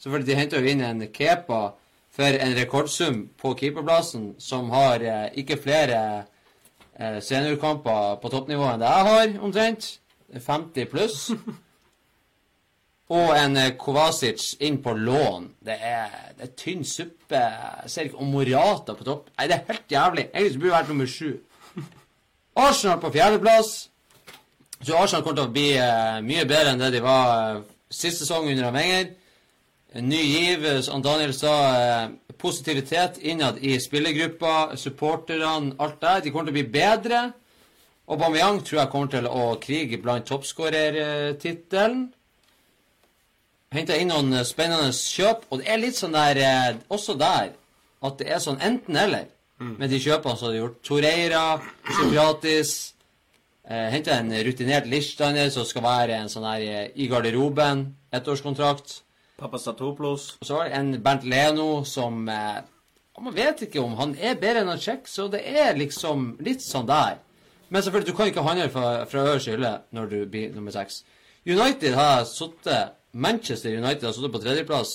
Selvfølgelig, 0.00 0.26
de 0.26 0.38
henter 0.38 0.60
jo 0.60 0.72
inn 0.72 0.84
en 0.84 1.06
Kepa 1.12 1.62
for 2.10 2.36
en 2.44 2.54
rekordsum 2.56 3.28
på 3.38 3.54
keeperplassen, 3.54 4.34
som 4.38 4.70
har 4.70 5.00
eh, 5.00 5.26
ikke 5.40 5.60
flere 5.62 6.00
eh, 6.98 7.18
seniorkamper 7.22 8.18
på 8.22 8.32
toppnivå 8.32 8.66
enn 8.72 8.82
det 8.82 8.90
jeg 8.90 9.08
har, 9.10 9.34
omtrent. 9.46 9.90
50 10.46 10.90
pluss. 10.90 11.30
Og 13.10 13.32
en 13.34 13.56
eh, 13.58 13.72
Kovacic 13.78 14.52
inn 14.62 14.78
på 14.82 14.94
lån. 14.94 15.48
Det 15.66 15.74
er, 15.74 16.12
det 16.38 16.46
er 16.46 16.52
tynn 16.58 16.84
suppe. 16.86 17.40
Jeg 17.40 17.90
ser 17.90 18.06
ikke 18.06 18.20
Og 18.22 18.28
Morata 18.30 18.94
på 18.94 19.06
topp. 19.06 19.32
Nei, 19.34 19.48
det 19.50 19.56
er 19.56 19.72
helt 19.72 19.94
jævlig. 19.96 20.26
Egentlig 20.30 20.60
burde 20.60 20.68
det 20.68 20.76
vært 20.76 20.92
nummer 20.92 21.10
sju. 21.10 21.30
Arsenal 22.66 23.00
på 23.02 23.10
fjerdeplass. 23.16 23.72
Så 24.80 24.94
Arsenal 24.96 25.24
kommer 25.24 25.40
til 25.40 25.48
å 25.48 25.54
bli 25.56 25.72
eh, 25.74 26.20
mye 26.26 26.46
bedre 26.46 26.74
enn 26.74 26.84
det 26.84 26.92
de 26.94 27.02
var 27.02 27.32
eh, 27.34 27.64
sist 27.90 28.22
sesong 28.22 28.46
under 28.52 28.70
Wenger. 28.76 29.10
Ny 30.06 30.20
giv, 30.22 30.68
som 30.86 31.02
Daniel 31.02 31.34
sa. 31.34 31.54
Positivitet 32.40 33.18
innad 33.26 33.58
i 33.58 33.74
spillergruppa, 33.82 34.76
supporterne, 34.78 35.74
alt 35.82 35.98
der. 36.00 36.22
De 36.22 36.30
kommer 36.30 36.46
til 36.46 36.54
å 36.54 36.58
bli 36.60 36.68
bedre. 36.78 37.24
Og 38.06 38.22
Bamiyang 38.22 38.62
tror 38.62 38.84
jeg 38.84 38.90
kommer 38.94 39.10
til 39.10 39.26
å 39.26 39.42
krige 39.62 39.98
blant 40.02 40.30
toppskårertittelen. 40.30 42.06
Henta 43.70 43.94
inn 43.94 44.08
noen 44.10 44.32
eh, 44.34 44.46
spennende 44.46 44.90
kjøp, 44.90 45.44
og 45.50 45.60
det 45.60 45.68
er 45.70 45.78
litt 45.78 45.98
sånn 45.98 46.16
der 46.16 46.38
eh, 46.42 46.78
også 46.90 47.14
der 47.18 47.52
at 48.02 48.16
det 48.18 48.26
er 48.32 48.40
sånn 48.42 48.58
enten-eller 48.64 49.28
med 49.60 49.92
de 49.92 50.00
kjøpene 50.00 50.38
som 50.40 50.48
de 50.48 50.56
har 50.56 50.64
gjort. 50.64 50.80
Toreira, 50.88 51.44
Sokratis 51.98 52.72
eh, 53.68 53.86
Henta 53.92 54.16
en 54.16 54.32
rutinert 54.46 54.88
Lichsteiner 54.90 55.52
som 55.54 55.68
skal 55.68 55.84
være 55.84 56.16
en 56.16 56.32
sånn 56.32 56.48
der 56.48 56.64
eh, 56.64 56.90
i 56.96 57.06
garderoben. 57.12 57.84
Ettårskontrakt. 58.16 59.02
Papastatoplos. 59.38 60.26
Og 60.40 60.48
så 60.48 60.56
var 60.58 60.66
det 60.66 60.78
en 60.80 60.92
Bernt 61.04 61.26
Leno 61.28 61.84
som 61.86 62.24
eh, 62.28 62.60
Man 63.20 63.36
vet 63.36 63.66
ikke 63.66 63.82
om 63.84 63.98
han 64.00 64.16
er 64.16 64.38
bedre 64.40 64.64
enn 64.64 64.72
han 64.72 64.80
Check, 64.80 65.04
så 65.06 65.28
det 65.28 65.42
er 65.44 65.76
liksom 65.76 66.38
litt 66.40 66.64
sånn 66.64 66.88
der. 66.88 67.18
Men 67.68 67.84
selvfølgelig, 67.84 68.10
du 68.10 68.16
kan 68.16 68.30
ikke 68.32 68.44
handle 68.46 68.70
fra, 68.72 68.86
fra 69.06 69.26
øverste 69.28 69.52
hylle 69.52 69.74
når 69.92 70.08
du 70.08 70.22
blir 70.32 70.54
nummer 70.56 70.72
seks. 70.72 71.02
United 71.44 71.94
har 71.94 72.24
sittet 72.26 72.96
Manchester 73.12 73.74
United 73.76 74.04
har 74.04 74.12
sittet 74.14 74.32
på 74.32 74.42
tredjeplass 74.42 74.92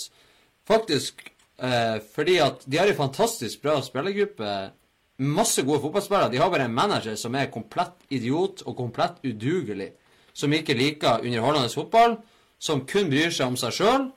faktisk 0.68 1.22
eh, 1.58 1.98
fordi 2.16 2.38
at 2.44 2.64
de 2.66 2.77
har 2.77 2.90
en 2.90 2.98
fantastisk 2.98 3.61
bra 3.61 3.82
spillergruppe. 3.84 4.72
Masse 5.18 5.64
gode 5.64 5.82
fotballspillere. 5.82 6.32
De 6.32 6.38
har 6.38 6.50
bare 6.52 6.68
en 6.68 6.76
manager 6.76 7.16
som 7.16 7.35
er 7.35 7.52
komplett 7.52 8.08
idiot 8.10 8.66
og 8.66 8.77
komplett 8.77 9.22
udugelig. 9.24 9.92
Som 10.34 10.53
ikke 10.53 10.76
liker 10.76 11.24
underholdende 11.24 11.72
fotball. 11.72 12.18
Som 12.60 12.85
kun 12.88 13.10
bryr 13.11 13.32
seg 13.32 13.48
om 13.48 13.60
seg 13.60 13.76
sjøl. 13.76 14.10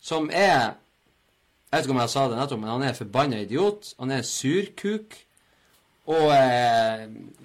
Som 0.00 0.30
er 0.32 0.76
Jeg 1.68 1.82
vet 1.82 1.84
ikke 1.84 1.92
om 1.92 1.98
jeg 2.00 2.08
sa 2.08 2.22
det 2.30 2.36
nettopp, 2.38 2.60
men 2.62 2.70
han 2.70 2.82
er 2.88 2.94
forbanna 2.96 3.38
idiot. 3.42 3.90
Han 3.98 4.10
er 4.10 4.22
surkuk. 4.24 5.16
Og 6.08 6.30
eh, 6.32 7.02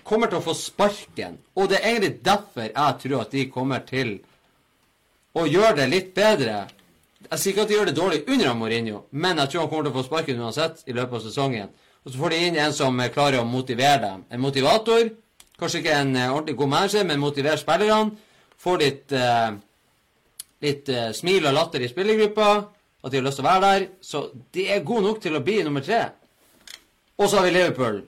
kommer 0.07 0.31
til 0.31 0.39
å 0.39 0.45
få 0.45 0.53
sparken. 0.55 1.41
Og 1.59 1.67
det 1.67 1.81
er 1.81 1.89
egentlig 1.89 2.21
derfor 2.23 2.69
jeg 2.69 3.01
tror 3.01 3.25
at 3.25 3.33
de 3.35 3.49
kommer 3.51 3.83
til 3.83 4.13
å 5.33 5.47
gjør 5.49 5.77
det 5.79 5.89
litt 5.89 6.13
bedre. 6.15 6.67
Jeg 7.29 7.39
sier 7.39 7.53
ikke 7.53 7.65
at 7.65 7.71
de 7.71 7.77
gjør 7.77 7.89
det 7.89 7.97
dårlig 7.97 8.21
under 8.27 8.53
Mourinho, 8.57 9.05
men 9.11 9.39
jeg 9.41 9.49
tror 9.51 9.63
han 9.63 9.71
kommer 9.71 9.87
til 9.87 9.93
å 9.93 9.97
få 9.97 10.05
sparken 10.07 10.41
uansett 10.43 10.83
i 10.85 10.95
løpet 10.95 11.19
av 11.19 11.25
sesongen. 11.25 11.73
Og 12.03 12.11
så 12.11 12.19
får 12.19 12.33
de 12.33 12.39
inn 12.47 12.59
en 12.59 12.75
som 12.75 13.03
klarer 13.15 13.39
å 13.41 13.47
motivere 13.47 14.01
dem. 14.03 14.25
En 14.29 14.43
motivator 14.43 15.09
Kanskje 15.59 15.83
ikke 15.83 15.95
en 15.95 16.15
eh, 16.15 16.31
ordentlig 16.31 16.57
god 16.57 16.69
manager, 16.69 17.03
men 17.07 17.19
motiverer 17.21 17.59
spillerne. 17.61 18.17
Får 18.63 18.79
litt, 18.81 19.11
eh, 19.11 19.51
litt 20.65 20.89
eh, 20.89 21.11
smil 21.15 21.45
og 21.47 21.53
latter 21.55 21.83
i 21.83 21.89
spillergruppa. 21.91 22.47
At 23.03 23.11
de 23.11 23.19
har 23.19 23.25
lyst 23.27 23.39
til 23.39 23.45
å 23.45 23.49
være 23.49 23.67
der. 23.67 23.85
Så 24.01 24.23
de 24.55 24.65
er 24.71 24.83
gode 24.87 25.05
nok 25.07 25.21
til 25.21 25.37
å 25.37 25.43
bli 25.43 25.61
nummer 25.63 25.83
tre. 25.85 26.01
Og 27.19 27.29
så 27.29 27.37
har 27.37 27.47
vi 27.47 27.53
Liverpool, 27.53 28.01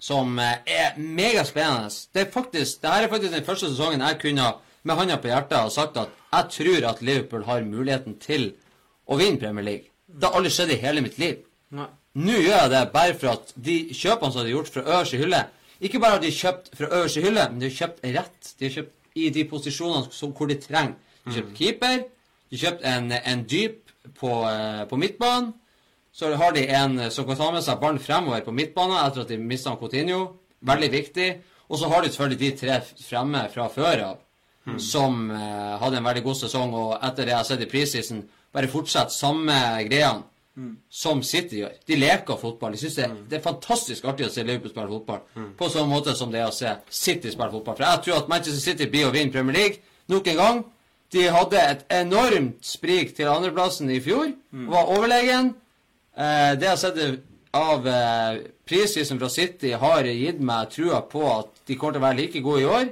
som 0.00 0.38
eh, 0.38 0.64
er 0.66 0.96
megaspennende. 0.96 1.92
Det 2.14 2.24
er 2.24 2.32
faktisk, 2.32 2.80
det 2.82 2.94
her 2.94 3.06
er 3.06 3.12
faktisk 3.12 3.36
den 3.36 3.46
første 3.46 3.70
sesongen 3.70 4.06
jeg 4.06 4.20
kunne 4.22 4.48
med 4.88 4.98
hånda 4.98 5.18
på 5.20 5.30
hjertet 5.30 5.58
og 5.60 5.74
sagt 5.74 5.98
at 6.00 6.14
jeg 6.32 6.50
tror 6.56 6.88
at 6.90 7.04
Liverpool 7.04 7.44
har 7.48 7.64
muligheten 7.68 8.18
til 8.22 8.50
å 9.08 9.16
vinne 9.20 9.40
Premier 9.40 9.64
League. 9.64 9.92
Det 10.08 10.28
har 10.28 10.36
aldri 10.38 10.52
skjedd 10.52 10.72
i 10.74 10.80
hele 10.82 11.04
mitt 11.04 11.18
liv. 11.20 11.40
Nei. 11.76 11.88
Nå 12.18 12.34
gjør 12.40 12.56
jeg 12.56 12.70
det 12.72 12.82
bare 12.94 13.14
for 13.14 13.34
at 13.36 13.52
de 13.54 13.76
kjøpene 13.94 14.32
som 14.32 14.40
de 14.42 14.48
har 14.48 14.54
gjort 14.56 14.70
fra 14.72 14.82
øverste 14.86 15.18
hylle 15.20 15.42
Ikke 15.78 16.00
bare 16.02 16.16
har 16.16 16.22
de 16.22 16.30
kjøpt 16.34 16.72
fra 16.74 16.88
øverste 16.88 17.20
hylle, 17.22 17.44
men 17.50 17.60
de 17.60 17.68
har 17.68 17.76
kjøpt 17.76 18.06
rett. 18.16 18.48
De 18.58 18.66
har 18.66 18.72
kjøpt 18.74 19.18
i 19.18 19.28
de 19.34 19.44
posisjonene 19.50 20.10
som, 20.14 20.32
hvor 20.34 20.48
de 20.50 20.56
trenger. 20.58 20.96
De 21.22 21.30
har 21.30 21.36
kjøpt 21.36 21.54
keeper, 21.60 22.00
de 22.48 22.56
har 22.56 22.64
kjøpt 22.64 22.88
en, 22.90 23.12
en 23.14 23.44
dyp 23.52 23.92
på, 24.18 24.32
eh, 24.48 24.82
på 24.90 24.98
midtbanen. 24.98 25.52
Så 26.18 26.32
har 26.34 26.56
de 26.56 26.64
en 26.74 26.98
som 27.14 27.28
kan 27.28 27.38
ta 27.38 27.52
med 27.54 27.62
seg 27.62 27.78
ballen 27.78 28.02
fremover 28.02 28.42
på 28.42 28.54
midtbanen 28.56 28.98
etter 29.04 29.22
at 29.22 29.30
de 29.30 29.38
mista 29.38 29.76
Coutinho. 29.78 30.22
Veldig 30.66 30.90
viktig. 30.90 31.28
Og 31.68 31.78
så 31.78 31.90
har 31.92 32.02
de 32.02 32.10
selvfølgelig 32.10 32.40
de 32.40 32.50
tre 32.58 32.80
fremme 33.04 33.44
fra 33.52 33.68
før 33.70 34.02
av, 34.08 34.20
som 34.76 35.30
uh, 35.30 35.76
hadde 35.80 36.00
en 36.00 36.08
veldig 36.08 36.24
god 36.26 36.40
sesong, 36.42 36.74
og 36.76 36.96
etter 36.98 37.24
det 37.24 37.34
jeg 37.34 37.40
har 37.40 37.46
sett 37.48 37.64
i 37.64 37.70
preseason, 37.70 38.24
bare 38.54 38.70
fortsetter 38.72 39.14
samme 39.14 39.56
greiene 39.88 40.26
som 40.90 41.20
City 41.22 41.60
gjør. 41.60 41.74
De 41.86 41.94
leker 41.94 42.38
fotball. 42.40 42.72
De 42.74 42.80
synes 42.80 42.96
det, 42.98 43.04
det 43.30 43.36
er 43.38 43.44
fantastisk 43.44 44.08
artig 44.10 44.26
å 44.26 44.32
se 44.32 44.42
Liverpool 44.42 44.72
spille 44.72 44.90
fotball. 44.90 45.20
På 45.58 45.68
samme 45.70 45.92
måte 45.92 46.16
som 46.18 46.32
det 46.32 46.40
er 46.42 46.48
å 46.48 46.56
se 46.56 46.72
City 46.90 47.30
spille 47.30 47.52
fotball. 47.52 47.76
For 47.78 47.86
jeg 47.86 48.02
tror 48.06 48.16
at 48.16 48.32
Manchester 48.32 48.64
City 48.64 48.88
blir 48.90 49.06
å 49.06 49.12
vinne 49.14 49.30
Premier 49.30 49.54
League 49.54 50.10
nok 50.10 50.32
en 50.32 50.40
gang. 50.42 50.60
De 51.14 51.28
hadde 51.30 51.62
et 51.62 51.86
enormt 52.00 52.58
sprik 52.66 53.14
til 53.16 53.30
andreplassen 53.30 53.90
i 53.94 54.00
fjor. 54.02 54.32
Var 54.74 54.92
overlegen. 54.96 55.54
Uh, 56.18 56.58
det 56.58 56.66
jeg 56.66 56.74
har 56.74 56.82
sett 56.82 56.98
av 57.56 57.86
eh, 57.88 58.40
preseason 58.68 59.18
fra 59.18 59.28
City, 59.32 59.72
har 59.72 60.04
gitt 60.04 60.40
meg 60.44 60.72
trua 60.74 61.00
på 61.08 61.22
at 61.30 61.62
de 61.68 61.76
kommer 61.78 61.96
til 61.96 62.02
å 62.02 62.06
være 62.06 62.18
like 62.20 62.42
gode 62.44 62.64
i 62.64 62.68
år. 62.68 62.90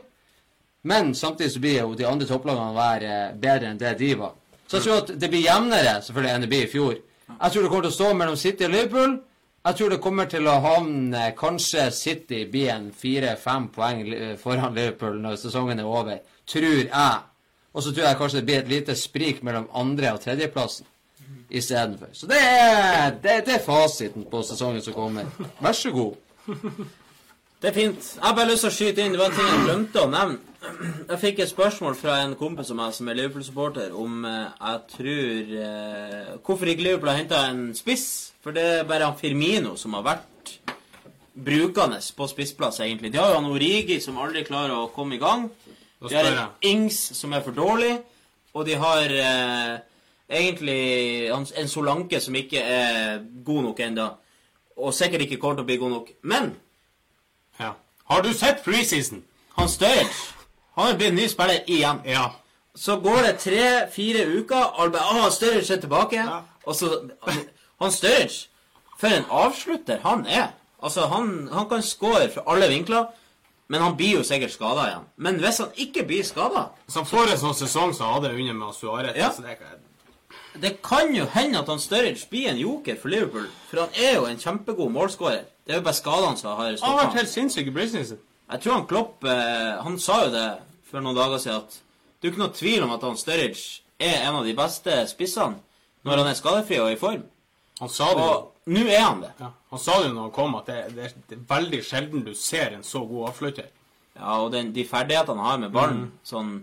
Men 0.87 1.15
samtidig 1.19 1.53
så 1.53 1.63
blir 1.63 1.81
jo 1.81 1.95
de 1.99 2.07
andre 2.07 2.29
topplagene 2.29 2.75
være 2.77 3.13
eh, 3.13 3.37
bedre 3.43 3.71
enn 3.73 3.81
det 3.81 3.95
de 3.99 4.13
var. 4.19 4.35
Så 4.67 4.79
jeg 4.79 4.87
tror 4.87 5.03
at 5.03 5.13
det 5.21 5.31
blir 5.31 5.45
jevnere 5.47 5.95
selvfølgelig 6.03 6.35
enn 6.35 6.45
det 6.45 6.51
blir 6.53 6.67
i 6.67 6.71
fjor. 6.71 6.97
Jeg 7.31 7.53
tror 7.53 7.63
det 7.63 7.71
kommer 7.71 7.87
til 7.87 7.95
å 7.95 7.99
stå 7.99 8.11
mellom 8.19 8.37
City 8.39 8.67
og 8.67 8.75
Liverpool. 8.75 9.17
Jeg 9.67 9.79
tror 9.79 9.91
det 9.91 10.01
kommer 10.03 10.29
til 10.31 10.47
å 10.47 10.59
havne 10.63 11.23
Kanskje 11.39 11.89
City 11.95 12.45
blir 12.51 12.71
en 12.71 12.91
fire-fem 12.95 13.65
poeng 13.75 14.03
foran 14.39 14.77
Liverpool 14.77 15.17
når 15.25 15.41
sesongen 15.43 15.83
er 15.83 15.89
over. 15.91 16.21
Tror 16.47 16.85
jeg. 16.85 17.17
Og 17.75 17.83
så 17.83 17.93
tror 17.93 18.07
jeg 18.07 18.19
kanskje 18.21 18.39
det 18.39 18.47
blir 18.47 18.61
et 18.63 18.71
lite 18.71 18.95
sprik 18.97 19.43
mellom 19.43 19.67
andre- 19.75 20.13
og 20.15 20.21
tredjeplassen 20.23 20.87
istedenfor. 21.51 22.13
Så 22.13 22.27
det 22.31 22.39
er, 22.43 23.11
det, 23.23 23.41
det 23.47 23.55
er 23.59 23.65
fasiten 23.67 24.25
på 24.31 24.43
sesongen 24.47 24.83
som 24.83 24.95
kommer. 24.95 25.27
Vær 25.63 25.75
så 25.75 25.91
god. 25.95 26.15
Det 27.63 27.71
er 27.71 27.75
fint. 27.75 28.09
Jeg 28.17 28.23
har 28.23 28.35
bare 28.39 28.51
lyst 28.51 28.67
til 28.67 28.71
å 28.71 28.77
skyte 28.79 29.03
inn. 29.05 29.15
Det 29.15 29.21
var 29.21 29.31
en 29.33 29.37
ting 29.39 29.51
jeg 29.51 29.65
glemte 29.67 30.03
å 30.03 30.11
nevne. 30.13 30.39
Jeg 31.09 31.19
fikk 31.21 31.41
et 31.43 31.51
spørsmål 31.51 31.95
fra 31.99 32.21
en 32.25 32.35
kompis 32.39 32.71
av 32.73 32.79
meg 32.79 32.95
som 32.97 33.09
er 33.09 33.19
Liverpool-supporter, 33.19 33.93
om 33.97 34.25
eh, 34.27 34.47
jeg 34.61 34.81
tror 34.93 35.53
eh, 35.63 36.33
Hvorfor 36.45 36.71
ikke 36.71 36.87
Liverpool 36.87 37.11
har 37.13 37.21
henta 37.21 37.43
en 37.51 37.69
spiss? 37.77 38.07
For 38.45 38.55
det 38.57 38.65
er 38.81 38.89
bare 38.89 39.09
han 39.09 39.19
Firmino 39.19 39.75
som 39.81 39.97
har 39.99 40.05
vært 40.07 40.53
brukende 41.37 42.01
på 42.17 42.29
spissplass, 42.31 42.81
egentlig. 42.81 43.13
De 43.13 43.21
har 43.21 43.33
jo 43.33 43.41
han 43.41 43.51
Origi 43.51 43.99
som 44.01 44.19
aldri 44.23 44.45
klarer 44.47 44.77
å 44.77 44.91
komme 44.95 45.19
i 45.19 45.23
gang. 45.23 45.49
De 46.01 46.15
har 46.15 46.31
en. 46.31 46.55
Ings 46.65 46.99
som 47.19 47.35
er 47.37 47.45
for 47.45 47.57
dårlig, 47.57 47.97
og 48.55 48.67
de 48.69 48.77
har 48.81 49.13
eh, 49.13 49.75
egentlig 50.29 51.29
en 51.33 51.69
Solanke 51.69 52.21
som 52.25 52.37
ikke 52.39 52.63
er 52.63 53.25
god 53.45 53.71
nok 53.71 53.83
ennå. 53.89 54.11
Og 54.77 54.93
sikkert 54.95 55.25
ikke 55.27 55.41
kommer 55.41 55.61
til 55.61 55.67
å 55.67 55.71
bli 55.73 55.81
god 55.81 55.97
nok. 55.99 56.13
Men 56.23 56.55
Ja. 57.61 57.73
Har 58.07 58.23
du 58.23 58.33
sett 58.37 58.63
preseason? 58.63 59.25
han 59.57 59.69
Sturridge 59.69 60.36
Han 60.77 60.87
har 60.87 60.97
blitt 61.01 61.15
ny 61.15 61.29
spiller 61.29 61.63
igjen. 61.67 62.01
Ja. 62.05 62.27
Så 62.77 62.99
går 63.01 63.23
det 63.25 63.39
tre-fire 63.41 64.27
uker, 64.39 64.73
alle 64.79 64.93
bare 64.93 65.23
ah, 65.25 65.31
Sturridge 65.31 65.73
er 65.75 65.81
tilbake. 65.81 66.17
Ja. 66.17 66.41
Og 66.67 66.75
så 66.77 66.91
Han 67.81 67.91
Sturridge 67.93 68.49
For 68.99 69.07
en 69.13 69.25
avslutter 69.31 69.99
han 70.03 70.27
er. 70.27 70.51
Altså, 70.83 71.07
han, 71.07 71.49
han 71.53 71.69
kan 71.69 71.83
score 71.83 72.29
fra 72.35 72.43
alle 72.53 72.69
vinkler, 72.69 73.07
men 73.69 73.81
han 73.83 73.97
blir 73.97 74.19
jo 74.19 74.23
sikkert 74.25 74.53
skada 74.53 74.85
igjen. 74.87 75.07
Men 75.17 75.41
hvis 75.43 75.59
han 75.59 75.73
ikke 75.77 76.05
blir 76.07 76.23
skada 76.25 76.67
Så 76.89 77.01
han 77.01 77.09
får 77.09 77.33
en 77.33 77.41
sånn 77.41 77.57
sesong 77.59 77.95
som 77.97 78.07
han 78.07 78.15
hadde 78.23 78.35
under 78.37 78.55
med 78.55 78.75
Suárez. 78.77 79.17
Ja. 79.17 79.31
Så 79.33 79.43
det 79.43 79.59
kan- 79.59 79.83
Det 80.61 80.83
kan 80.83 81.15
jo 81.15 81.25
hende 81.25 81.59
at 81.59 81.69
han 81.69 81.79
Sturridge 81.79 82.29
blir 82.31 82.49
en 82.49 82.57
joker 82.57 82.97
for 83.01 83.09
Liverpool, 83.09 83.47
for 83.71 83.81
han 83.81 83.89
er 83.95 84.15
jo 84.15 84.25
en 84.25 84.39
kjempegod 84.39 84.91
målskårer. 84.93 85.45
Det 85.67 85.73
er 85.75 85.79
jo 85.81 85.83
bare 85.85 85.95
skadene 85.95 86.37
som 86.39 86.57
har 86.57 86.65
Han 86.83 86.99
har 86.99 87.05
vært 87.07 87.15
helt 87.15 87.29
sinnssyk 87.29 87.67
i 87.67 87.71
preseason. 87.71 88.19
Jeg 88.47 88.63
tror 88.63 88.77
han 88.77 88.87
Klopp 88.87 89.25
eh, 89.27 89.73
Han 89.83 89.99
sa 89.99 90.21
jo 90.27 90.33
det 90.35 90.47
for 90.87 91.03
noen 91.03 91.19
dager 91.19 91.43
siden 91.43 91.65
at 91.65 91.79
det 92.17 92.29
er 92.29 92.31
jo 92.31 92.35
ikke 92.35 92.43
noe 92.45 92.57
tvil 92.57 92.85
om 92.87 92.93
at 92.95 93.03
han 93.05 93.19
Sturridge 93.19 93.83
er 94.03 94.23
en 94.27 94.39
av 94.39 94.47
de 94.47 94.55
beste 94.57 94.95
spissene 95.11 95.59
når 96.07 96.23
han 96.23 96.31
er 96.31 96.39
skadefri 96.39 96.79
og 96.79 96.93
i 96.93 96.99
form. 97.01 97.25
Han 97.81 97.91
sa 97.93 98.07
det 98.15 98.23
jo. 98.23 98.37
Og 98.37 98.73
nå 98.73 98.85
er 98.87 99.03
han 99.03 99.21
det. 99.25 99.33
Ja. 99.43 99.51
Han 99.75 99.83
sa 99.83 99.99
det 100.01 100.09
jo 100.09 100.15
når 100.15 100.29
han 100.29 100.35
kom, 100.39 100.55
at 100.59 100.71
det, 100.71 100.79
det, 100.97 101.37
er 101.37 101.43
veldig 101.51 101.81
sjelden 101.85 102.25
du 102.27 102.33
ser 102.39 102.73
en 102.73 102.87
så 102.87 103.03
god 103.07 103.33
avflytter 103.33 103.69
Ja, 104.17 104.39
og 104.41 104.49
den, 104.55 104.73
de 104.75 104.87
ferdighetene 104.89 105.43
han 105.43 105.51
har 105.51 105.61
med 105.67 105.75
ballen, 105.75 106.07
sånn 106.27 106.57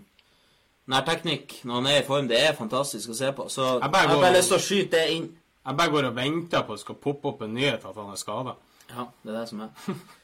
nærteknikk 0.90 1.60
når 1.64 1.78
han 1.78 1.88
er 1.92 2.00
i 2.00 2.06
form, 2.08 2.26
det 2.28 2.40
er 2.40 2.58
fantastisk 2.58 3.14
å 3.14 3.18
se 3.20 3.30
på. 3.36 3.46
Så 3.52 3.62
Jeg 3.62 3.84
jeg 3.84 3.94
bare 3.94 4.10
har 4.10 4.20
bare 4.24 4.36
lyst 4.36 4.52
til 4.52 4.58
å 4.58 4.64
skyte 4.66 4.98
det 4.98 5.06
inn. 5.14 5.30
Jeg 5.64 5.78
bare 5.78 5.94
går 5.94 6.10
og 6.10 6.18
venter 6.18 6.64
på 6.66 6.74
at 6.74 6.80
det 6.80 6.84
skal 6.84 7.00
poppe 7.06 7.30
opp 7.30 7.44
en 7.46 7.54
nyhet 7.56 7.86
at 7.88 7.96
han 8.02 8.10
er 8.12 8.20
skada. 8.20 8.58
Ja, 8.90 9.06
det 9.22 9.32
er 9.32 9.38
det 9.38 9.48
som 9.52 9.64
er. 9.64 9.72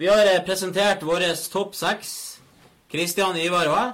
Vi 0.00 0.08
har 0.08 0.24
eh, 0.26 0.40
presentert 0.46 1.02
vår 1.06 1.26
topp 1.52 1.74
seks. 1.76 2.14
Kristian, 2.92 3.36
Ivar 3.36 3.68
og 3.70 3.76
jeg. 3.76 3.92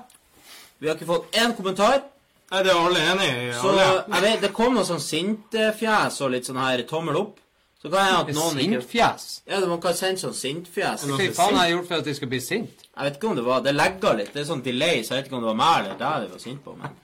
Vi 0.78 0.88
har 0.88 0.96
ikke 0.96 1.08
fått 1.08 1.34
én 1.38 1.54
kommentar. 1.56 2.00
Nei, 2.48 2.62
det 2.64 2.72
er 2.72 2.78
alle 2.80 3.02
enig 3.12 3.26
i? 3.28 3.50
Så 3.58 3.74
jeg 3.76 4.22
vet, 4.24 4.40
det 4.46 4.52
kom 4.56 4.78
noe 4.78 4.86
sånn 4.88 5.02
sintfjes 5.02 6.16
og 6.24 6.32
litt 6.32 6.48
sånn 6.48 6.60
her 6.62 6.80
tommel 6.88 7.18
opp. 7.20 7.36
Så 7.78 7.90
kan 7.92 8.08
jeg 8.08 8.14
at 8.16 8.30
noen 8.34 8.58
ikke 8.58 8.78
Sintfjes. 8.80 9.24
Ja, 9.46 9.58
man 9.70 9.82
kan 9.82 9.94
sende 9.94 10.18
sånn 10.18 10.34
sintfjes. 10.34 11.04
Hva 11.06 11.28
faen 11.36 11.58
har 11.60 11.68
jeg 11.68 11.76
gjort 11.76 11.90
for 11.90 12.00
at 12.00 12.08
de 12.08 12.14
skal 12.16 12.30
bli 12.32 12.40
sint? 12.42 12.86
Jeg 12.88 13.06
vet 13.06 13.18
ikke 13.20 13.28
om 13.30 13.36
det 13.38 13.44
var 13.46 13.60
Det 13.62 13.74
legger 13.76 14.16
litt. 14.18 14.32
Det 14.34 14.42
er 14.42 14.48
sånn 14.48 14.64
delay, 14.64 15.04
så 15.06 15.14
jeg 15.14 15.20
vet 15.20 15.28
ikke 15.30 15.38
om 15.38 15.44
det 15.44 15.50
var 15.52 15.60
meg 15.60 15.84
eller 15.84 16.00
deg 16.00 16.24
de 16.24 16.32
var 16.32 16.42
sint 16.42 16.64
på. 16.64 16.74
Men 16.80 16.96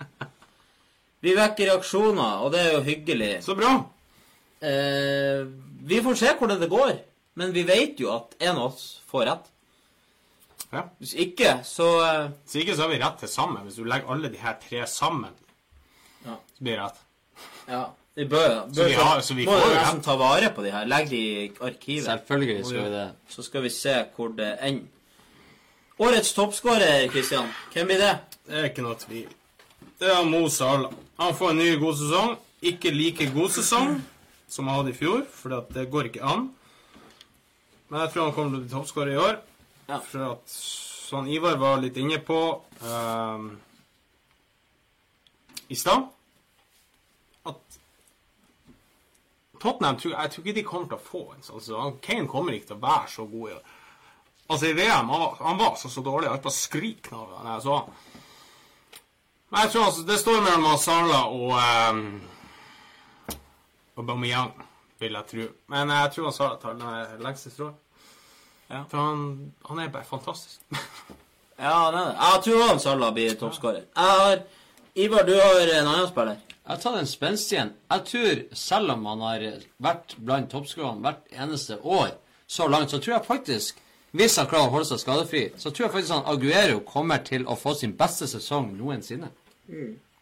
vi 1.25 1.37
vekker 1.39 1.71
reaksjoner, 1.71 2.43
og 2.43 2.51
det 2.53 2.63
er 2.65 2.73
jo 2.75 2.81
hyggelig. 2.89 3.31
Så 3.47 3.55
bra. 3.59 3.71
Eh, 4.65 5.45
vi 5.87 6.01
får 6.05 6.19
se 6.21 6.35
hvordan 6.41 6.61
det 6.65 6.73
går. 6.73 6.93
Men 7.37 7.53
vi 7.53 7.63
vet 7.67 7.99
jo 8.01 8.13
at 8.15 8.35
en 8.41 8.57
av 8.57 8.73
oss 8.73 9.01
får 9.11 9.27
rett. 9.27 9.51
Ja. 10.73 10.83
Hvis 11.01 11.15
ikke, 11.15 11.61
så 11.67 11.87
Hvis 12.45 12.57
ikke 12.63 12.75
så 12.77 12.83
har 12.83 12.89
vi 12.95 12.99
rett 13.03 13.19
til 13.21 13.29
sammen. 13.29 13.63
Hvis 13.67 13.77
du 13.79 13.85
legger 13.85 14.11
alle 14.11 14.29
de 14.33 14.39
her 14.39 14.57
tre 14.69 14.87
sammen, 14.87 15.31
Ja. 16.25 16.37
så 16.57 16.63
blir 16.65 16.77
det 16.77 16.81
rett. 16.83 16.99
Ja. 17.69 17.85
Vi 18.17 18.25
bør, 18.31 18.69
bør 18.75 18.87
vi 18.89 18.93
har- 18.95 19.21
så 19.21 19.35
vi 19.35 19.45
må 19.47 19.51
får 19.53 19.69
jo 19.69 19.75
nesten 19.75 19.97
rett. 19.97 20.05
ta 20.05 20.17
vare 20.17 20.51
på 20.55 20.63
de 20.63 20.71
her. 20.71 20.85
Legg 20.87 21.11
de 21.11 21.17
i 21.45 21.49
arkivet. 21.61 22.05
Selvfølgelig 22.05 22.65
skal 22.67 22.85
vi 22.85 22.91
det. 22.91 23.13
Så 23.29 23.43
skal 23.43 23.63
vi 23.63 23.69
se 23.71 24.05
hvor 24.17 24.29
det 24.37 24.59
ender. 24.63 24.87
Årets 25.99 26.33
toppskårer, 26.35 27.09
Kristian. 27.11 27.49
Hvem 27.73 27.87
blir 27.87 27.99
det? 27.99 28.19
Det 28.47 28.55
er 28.59 28.65
ikke 28.69 28.83
noe 28.83 28.95
tvil. 28.95 29.27
Det 30.01 30.09
er 30.11 30.25
Mo 30.25 30.49
Salah. 30.49 30.93
Han 31.21 31.35
får 31.35 31.51
en 31.51 31.57
ny 31.57 31.77
god 31.79 31.95
sesong. 31.97 32.37
Ikke 32.63 32.91
like 32.91 33.31
god 33.35 33.49
sesong 33.51 34.03
som 34.49 34.67
han 34.67 34.77
hadde 34.85 34.91
i 34.91 34.99
fjor, 34.99 35.25
for 35.31 35.49
det 35.73 35.91
går 35.91 36.05
ikke 36.11 36.23
an. 36.23 36.51
Men 37.95 38.03
jeg 38.03 38.11
tror 38.11 38.25
han 38.25 38.33
kommer 38.35 38.51
til 38.51 38.59
å 38.59 38.63
bli 38.65 38.71
toppskårer 38.73 39.13
i 39.13 39.19
år. 39.23 39.37
Ja. 39.87 40.01
For 40.03 40.23
at, 40.27 40.51
som 40.51 41.29
Ivar 41.31 41.61
var 41.61 41.77
litt 41.79 41.95
inne 42.03 42.17
på 42.27 42.39
um, 42.83 43.45
i 45.71 45.77
stad 45.79 46.09
At 47.47 47.77
Tottenham 49.63 50.01
tror, 50.01 50.17
jeg 50.17 50.33
tror 50.33 50.43
ikke 50.43 50.57
de 50.57 50.65
kommer 50.67 50.91
til 50.91 50.99
å 50.99 51.05
få 51.05 51.23
en 51.37 51.47
sånn 51.47 51.61
Altså, 51.61 51.85
Kane 52.03 52.27
kommer 52.33 52.57
ikke 52.57 52.73
til 52.73 52.81
å 52.81 52.83
være 52.83 53.13
så 53.13 53.29
god 53.37 53.53
i 53.53 53.55
år. 53.61 53.71
Altså, 54.49 54.73
i 54.73 54.75
VM 54.81 55.15
han 55.15 55.63
var, 55.63 55.79
så, 55.79 55.93
så 55.95 56.03
dårlig. 56.03 56.27
Jeg 56.27 56.35
holdt 56.35 56.47
på 56.49 56.55
å 56.55 56.57
skrike 56.57 57.15
når 57.15 57.47
jeg 57.53 57.65
så 57.69 57.79
han. 57.79 57.95
Men 59.53 59.63
jeg 59.63 59.75
tror 59.77 59.87
altså, 59.93 60.09
det 60.11 60.19
står 60.25 60.43
mellom 60.49 60.83
Sala 60.83 61.23
og 61.31 61.55
um, 61.95 62.03
Aubameyang, 64.03 64.51
vil 64.99 65.21
jeg 65.21 65.31
tro. 65.31 65.49
Men 65.71 65.95
jeg 65.95 66.13
tror 66.19 66.37
Sala 66.41 66.59
tar 66.59 66.75
den 66.83 67.23
lengste 67.23 67.55
strået. 67.55 67.84
Ja. 68.71 68.85
For 68.91 68.99
han, 68.99 69.53
han 69.69 69.79
er 69.85 69.93
bare 69.95 70.09
fantastisk. 70.09 70.61
Ja, 71.55 71.71
han 71.71 71.95
er 71.95 72.09
det. 72.09 72.15
Jeg 72.19 72.41
tror 72.45 72.63
han 72.67 72.81
Salah 72.83 73.13
blir 73.15 73.37
toppskårer. 73.39 73.85
Jeg 73.95 74.15
har 74.21 74.41
Ivar, 74.99 75.23
du 75.23 75.37
har 75.39 75.69
en 75.71 75.87
annen 75.87 76.09
spiller. 76.11 76.41
Jeg 76.51 76.73
har 76.73 76.81
tatt 76.83 76.97
en 76.99 77.07
spenstig 77.07 77.59
en. 77.61 77.71
Jeg 77.93 78.03
tror, 78.09 78.41
selv 78.59 78.91
om 78.97 79.07
han 79.07 79.23
har 79.23 79.45
vært 79.87 80.17
blant 80.19 80.51
toppskårerne 80.51 81.05
hvert 81.05 81.31
eneste 81.31 81.79
år 81.79 82.17
så 82.51 82.67
langt, 82.67 82.91
så 82.91 82.99
tror 82.99 83.15
jeg 83.17 83.27
faktisk 83.29 83.79
hvis 84.15 84.37
han 84.39 84.47
klarer 84.47 84.71
å 84.71 84.75
holde 84.77 84.87
seg 84.87 85.01
skadefri, 85.03 85.45
så 85.59 85.71
tror 85.75 85.87
jeg 85.89 85.93
faktisk 85.97 86.15
han 86.15 86.29
Aguero 86.31 86.81
kommer 86.87 87.23
til 87.27 87.47
å 87.51 87.57
få 87.59 87.73
sin 87.75 87.95
beste 87.99 88.29
sesong 88.31 88.69
noensinne. 88.79 89.31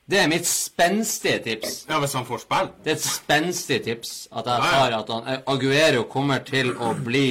Det 0.09 0.21
er 0.21 0.31
mitt 0.33 0.49
spenstige 0.49 1.43
tips. 1.45 1.83
Ja, 1.91 1.99
hvis 2.01 2.15
han 2.17 2.25
får 2.29 2.45
spille. 2.47 2.71
Det 2.85 2.95
er 2.95 2.97
et 2.97 3.05
spenstig 3.05 3.83
tips 3.85 4.15
at 4.33 4.49
jeg 4.49 4.65
tar 4.73 4.97
at 4.97 5.13
han, 5.13 5.29
Aguero 5.45 6.07
kommer 6.13 6.41
til 6.49 6.73
å 6.77 6.95
bli 7.05 7.27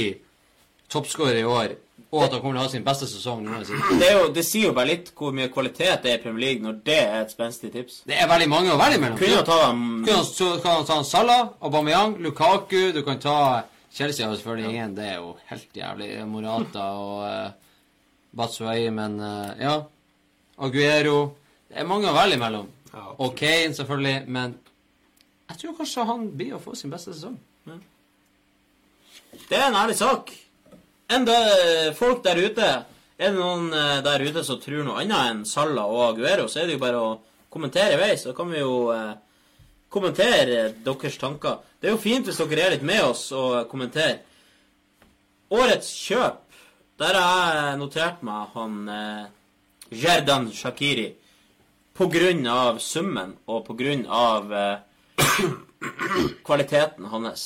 toppskårer 0.91 1.39
i 1.41 1.47
år, 1.47 1.75
og 2.11 2.25
at 2.25 2.33
han 2.35 2.41
kommer 2.43 2.57
til 2.57 2.61
å 2.61 2.65
ha 2.65 2.71
sin 2.73 2.85
beste 2.85 3.07
sesong 3.07 3.43
noensinne. 3.45 3.97
Det, 4.01 4.07
er 4.09 4.17
jo, 4.17 4.29
det 4.35 4.43
sier 4.43 4.69
jo 4.69 4.75
bare 4.75 4.91
litt 4.91 5.11
hvor 5.15 5.31
mye 5.35 5.51
kvalitet 5.53 6.03
det 6.03 6.11
er 6.11 6.19
i 6.19 6.23
Premier 6.23 6.43
League 6.43 6.65
når 6.65 6.79
det 6.87 6.97
er 6.99 7.19
et 7.21 7.31
spenstig 7.31 7.71
tips. 7.71 8.01
Det 8.09 8.17
er 8.19 8.27
veldig 8.31 8.49
mange 8.51 8.73
å 8.73 8.79
velge 8.81 8.99
mellom. 8.99 9.19
Kunne 9.21 9.45
ta 9.47 9.59
dem 9.69 9.85
Kunne 10.07 10.25
så 10.27 10.49
kan 10.63 10.81
han 10.81 10.89
ta 10.89 10.97
en 10.99 11.07
Salah, 11.07 11.43
Aubameyang, 11.63 12.17
Lukaku 12.23 12.91
Du 12.95 12.99
kan 13.07 13.21
ta 13.23 13.37
Chelsea 13.91 14.27
har 14.27 14.35
selvfølgelig 14.35 14.69
ingen. 14.69 14.95
Det 14.95 15.07
er 15.07 15.17
jo 15.19 15.33
helt 15.49 15.75
jævlig. 15.75 16.09
Morata 16.27 16.83
og 16.95 17.23
uh, 17.27 17.79
Batshuayi, 18.37 18.89
men 18.95 19.19
uh, 19.19 19.51
ja. 19.59 19.73
Aguero 20.63 21.17
Det 21.67 21.79
er 21.81 21.87
mange 21.87 22.07
å 22.07 22.15
velge 22.15 22.39
mellom. 22.39 22.69
Ja, 22.91 23.07
og 23.17 23.35
Kane, 23.39 23.73
selvfølgelig. 23.75 24.23
Men 24.27 24.55
jeg 25.51 25.59
tror 25.59 25.75
kanskje 25.79 26.07
han 26.07 26.29
blir 26.39 26.55
å 26.55 26.61
få 26.63 26.75
sin 26.79 26.91
beste 26.91 27.15
sesong. 27.15 27.35
Det 29.49 29.57
er 29.57 29.67
en 29.67 29.79
ærlig 29.79 29.97
sak. 29.99 30.31
Enda 31.11 31.35
folk 31.97 32.23
der 32.23 32.39
ute 32.39 32.67
Er 33.21 33.33
det 33.33 33.37
noen 33.37 33.67
eh, 33.75 33.99
der 34.05 34.23
ute 34.23 34.43
som 34.47 34.59
tror 34.61 34.85
noe 34.85 35.01
annet 35.03 35.27
enn 35.29 35.41
Salah 35.45 35.85
og 35.85 36.05
Aguero, 36.07 36.47
så 36.49 36.61
er 36.61 36.69
det 36.69 36.77
jo 36.79 36.81
bare 36.81 37.01
å 37.01 37.09
kommentere 37.51 37.93
i 37.93 37.99
vei, 37.99 38.15
så 38.17 38.33
kan 38.33 38.49
vi 38.49 38.63
jo 38.63 38.87
eh, 38.95 39.11
kommentere 39.91 40.71
deres 40.85 41.17
tanker. 41.21 41.59
Det 41.77 41.89
er 41.89 41.93
jo 41.93 42.01
fint 42.01 42.25
hvis 42.25 42.39
dere 42.39 42.65
er 42.65 42.75
litt 42.75 42.87
med 42.87 43.03
oss 43.03 43.27
og 43.35 43.67
kommenterer. 43.69 44.23
Årets 45.51 45.91
kjøp, 46.07 46.39
der 47.01 47.17
har 47.19 47.55
jeg 47.57 47.79
notert 47.81 48.21
meg 48.25 48.53
han 48.55 48.77
eh, 48.89 49.25
Jerdan 50.01 50.47
Shakiri. 50.55 51.09
På 51.93 52.07
grunn 52.09 52.45
av 52.47 52.79
summen 52.79 53.35
og 53.51 53.65
på 53.67 53.75
grunn 53.77 54.05
av 54.07 54.53
eh, 54.55 55.19
kvaliteten 56.47 57.11
hans. 57.11 57.43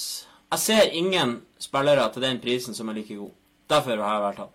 Jeg 0.53 0.61
ser 0.61 0.93
ingen 0.93 1.39
spillere 1.59 2.05
til 2.13 2.23
den 2.27 2.39
prisen 2.43 2.77
som 2.77 2.93
er 2.93 2.99
like 3.01 3.17
god. 3.17 3.33
Derfor 3.69 4.01
har 4.03 4.13
jeg 4.13 4.21
valgt 4.23 4.37
han. 4.43 4.47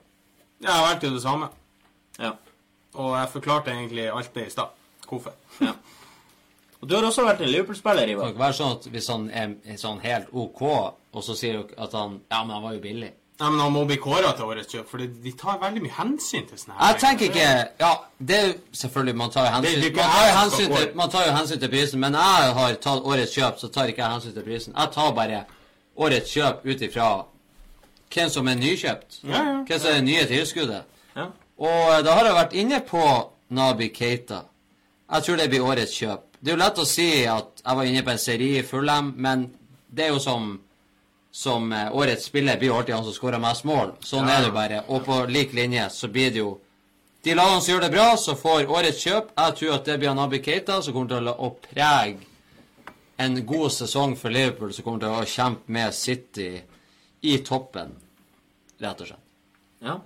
Jeg 0.62 0.72
har 0.72 0.82
valgt 0.86 1.04
jo 1.04 1.10
det 1.14 1.22
samme. 1.22 1.48
Ja. 2.20 2.30
Og 2.94 3.14
jeg 3.18 3.28
forklarte 3.32 3.70
egentlig 3.70 4.08
alt 4.10 4.34
det 4.34 4.46
i 4.46 4.50
stad. 4.50 4.76
Hvorfor. 5.08 5.32
ja. 5.60 5.72
Og 6.80 6.88
du 6.88 6.94
har 6.96 7.04
også 7.04 7.24
vært 7.26 7.40
en 7.44 7.48
Liverpool-spiller, 7.50 8.06
Det 8.06 8.08
kan 8.08 8.18
Ivar. 8.18 8.28
ikke 8.32 8.40
være 8.40 8.56
sånn 8.56 8.76
at 8.78 8.86
hvis 8.92 9.08
han 9.12 9.24
er, 9.30 9.76
sånn 9.76 9.98
helt 10.00 10.30
OK, 10.32 10.60
og 11.12 11.24
så 11.26 11.34
sier 11.36 11.58
dere 11.58 11.76
at 11.84 11.92
han 11.92 12.20
Ja, 12.30 12.38
men 12.44 12.54
han 12.54 12.62
var 12.62 12.72
jo 12.72 12.80
billig. 12.80 13.10
Nei, 13.40 13.50
men 13.50 13.60
Han 13.60 13.72
må 13.72 13.82
bli 13.88 13.96
kåra 13.96 14.30
til 14.36 14.44
årets 14.44 14.68
kjøp, 14.72 14.88
for 14.88 14.98
de 15.00 15.32
tar 15.32 15.58
veldig 15.60 15.82
mye 15.82 15.92
hensyn 15.96 16.46
til 16.48 16.58
sånne 16.60 16.76
her 16.78 16.90
Jeg 16.92 17.00
tenker 17.00 17.24
ikke 17.30 17.68
Ja, 17.80 17.90
det 18.18 18.36
er 18.38 18.50
selvfølgelig 18.72 19.16
Man 19.16 19.30
tar 19.30 19.46
jo 19.46 19.52
hensyn, 19.54 19.80
Det 19.80 19.94
man 19.96 20.10
tar 20.12 20.26
jo 20.26 20.34
hensyn, 20.40 20.74
til, 20.76 20.96
man 20.96 21.10
tar 21.10 21.26
jo 21.26 21.32
hensyn 21.36 21.60
til 21.60 21.68
prisen, 21.72 22.00
men 22.00 22.14
jeg 22.20 22.52
har 22.60 22.74
tatt 22.84 23.02
årets 23.12 23.34
kjøp, 23.36 23.58
så 23.60 23.68
tar 23.72 23.86
ikke 23.92 24.02
jeg 24.02 24.12
hensyn 24.12 24.34
til 24.34 24.42
prisen. 24.48 24.74
Jeg 24.76 24.92
tar 24.92 25.12
bare 25.20 25.44
årets 25.96 26.32
kjøp 26.36 26.64
ut 26.66 26.82
ifra 26.88 27.08
hvem 28.14 28.30
som 28.30 28.48
er 28.48 28.58
nykjøpt. 28.60 29.20
Ja, 29.24 29.36
ja. 29.36 29.58
Hvem 29.66 29.78
som 29.78 29.90
er 29.90 30.00
det 30.00 30.06
nye 30.08 30.24
tilskuddet. 30.30 31.04
Ja. 31.16 31.26
Og 31.60 31.92
eh, 31.92 32.00
da 32.06 32.16
har 32.16 32.28
jeg 32.28 32.38
vært 32.38 32.56
inne 32.62 32.80
på 32.86 33.04
Nabi 33.56 33.90
Keita. 33.94 34.44
Jeg 35.10 35.26
tror 35.26 35.38
det 35.40 35.50
blir 35.50 35.66
årets 35.66 35.94
kjøp. 35.94 36.26
Det 36.40 36.52
er 36.52 36.56
jo 36.56 36.62
lett 36.62 36.80
å 36.80 36.88
si 36.88 37.08
at 37.28 37.62
jeg 37.64 37.76
var 37.76 37.88
inne 37.88 38.02
på 38.06 38.12
en 38.14 38.22
serie 38.22 38.60
i 38.60 38.66
Fulham, 38.66 39.12
men 39.16 39.48
det 39.90 40.06
er 40.06 40.12
jo 40.14 40.20
som 40.22 40.52
som 41.30 41.72
eh, 41.72 41.96
årets 41.96 42.24
spiller 42.24 42.58
blir 42.58 42.76
alltid 42.76 42.94
han 42.94 43.04
som 43.04 43.14
skårer 43.14 43.38
mest 43.38 43.64
mål. 43.64 43.92
Sånn 44.02 44.28
er 44.28 44.42
det 44.42 44.50
bare. 44.54 44.82
Og 44.90 45.04
på 45.06 45.20
lik 45.30 45.54
linje 45.54 45.86
så 45.94 46.10
blir 46.10 46.34
det 46.34 46.42
jo 46.42 46.58
De 47.20 47.34
lagene 47.36 47.60
som 47.60 47.74
gjør 47.74 47.82
det 47.84 47.90
bra, 47.92 48.16
så 48.16 48.32
får 48.32 48.70
årets 48.72 49.02
kjøp. 49.04 49.32
Jeg 49.36 49.54
tror 49.58 49.74
at 49.74 49.84
det 49.84 49.96
blir 50.00 50.14
Nabi 50.16 50.38
Keita 50.40 50.78
som 50.80 50.94
kommer 50.94 51.10
til 51.10 51.26
å 51.28 51.50
prege 51.66 52.14
en 53.20 53.34
god 53.44 53.74
sesong 53.74 54.14
for 54.16 54.32
Liverpool, 54.32 54.72
som 54.72 54.86
kommer 54.86 55.02
til 55.02 55.12
å 55.12 55.26
kjempe 55.28 55.74
med 55.76 55.92
City 55.92 56.62
i 57.22 57.36
toppen, 57.44 57.92
rett 58.80 59.02
og 59.02 59.10
slett. 59.10 59.26
Ja. 59.84 59.98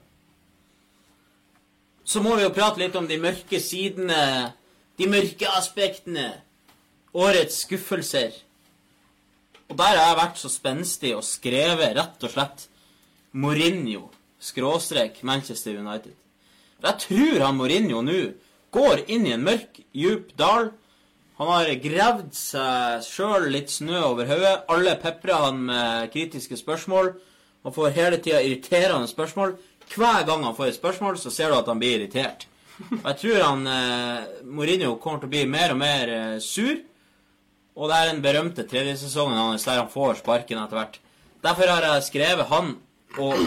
Så 2.05 2.21
må 2.23 2.35
vi 2.37 2.45
jo 2.45 2.53
prate 2.55 2.83
litt 2.83 2.97
om 2.99 3.07
de 3.09 3.19
mørke 3.21 3.61
sidene, 3.63 4.53
de 4.99 5.09
mørke 5.11 5.49
aspektene. 5.57 6.29
Årets 7.15 7.61
skuffelser. 7.63 8.35
Og 9.71 9.79
der 9.79 9.97
har 9.97 10.09
jeg 10.11 10.19
vært 10.19 10.41
så 10.41 10.51
spenstig 10.51 11.13
og 11.15 11.25
skrevet 11.27 11.95
rett 11.97 12.27
og 12.27 12.33
slett 12.33 12.67
Mourinho, 13.39 14.09
skråstrek 14.43 15.23
Manchester 15.27 15.79
United. 15.79 16.15
Jeg 16.85 17.01
tror 17.07 17.47
han 17.47 17.57
Mourinho 17.57 18.03
nå 18.05 18.19
går 18.75 19.05
inn 19.15 19.29
i 19.29 19.35
en 19.35 19.47
mørk, 19.47 19.81
djup 19.95 20.35
dal. 20.39 20.73
Han 21.41 21.51
har 21.51 21.71
gravd 21.83 22.35
seg 22.39 23.05
sjøl 23.09 23.49
litt 23.51 23.73
snø 23.75 23.99
over 24.13 24.29
hodet. 24.31 24.55
Alle 24.71 24.95
peprer 25.03 25.49
han 25.49 25.63
med 25.67 26.13
kritiske 26.15 26.59
spørsmål. 26.61 27.11
Han 27.65 27.75
får 27.75 27.95
hele 27.97 28.21
tida 28.23 28.43
irriterende 28.45 29.11
spørsmål. 29.11 29.57
Hver 29.95 30.25
gang 30.29 30.45
han 30.47 30.55
får 30.57 30.71
et 30.71 30.79
spørsmål, 30.79 31.19
så 31.19 31.33
ser 31.35 31.51
du 31.51 31.59
at 31.59 31.71
han 31.71 31.81
blir 31.81 31.99
irritert. 31.99 32.47
Og 32.79 33.07
jeg 33.09 33.19
tror 33.21 33.43
han 33.45 33.67
eh, 33.71 34.31
Mourinho 34.47 34.95
kommer 35.03 35.23
til 35.23 35.31
å 35.31 35.35
bli 35.35 35.45
mer 35.51 35.75
og 35.75 35.81
mer 35.81 36.13
eh, 36.15 36.39
sur. 36.43 36.79
Og 37.75 37.91
det 37.91 37.99
er 37.99 38.11
den 38.13 38.23
berømte 38.23 38.67
tredjesesongen 38.71 39.39
hans 39.39 39.67
der 39.67 39.81
han 39.83 39.91
får 39.91 40.21
sparken 40.23 40.63
etter 40.63 40.79
hvert. 40.79 41.01
Derfor 41.45 41.71
har 41.71 41.87
jeg 41.89 42.09
skrevet 42.09 42.51
han 42.51 42.77
og 43.19 43.41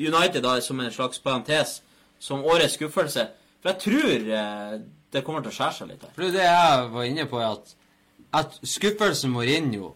United 0.00 0.42
da 0.44 0.56
som 0.64 0.80
en 0.80 0.92
slags 0.92 1.20
parentes 1.22 1.78
som 2.18 2.44
årets 2.44 2.76
skuffelse. 2.78 3.28
For 3.60 3.72
jeg 3.72 3.82
tror 3.84 4.32
eh, 4.40 4.78
det 5.14 5.22
kommer 5.26 5.44
til 5.44 5.52
å 5.52 5.56
skjære 5.56 5.76
seg 5.78 5.90
litt 5.92 6.02
her. 6.04 6.12
For 6.16 6.34
det 6.34 6.44
jeg 6.44 6.90
var 6.98 7.08
inne 7.08 7.24
på, 7.30 7.38
er 7.40 7.54
at, 7.54 7.74
at 8.42 8.58
skuffelsen 8.66 9.32
Mourinho 9.34 9.94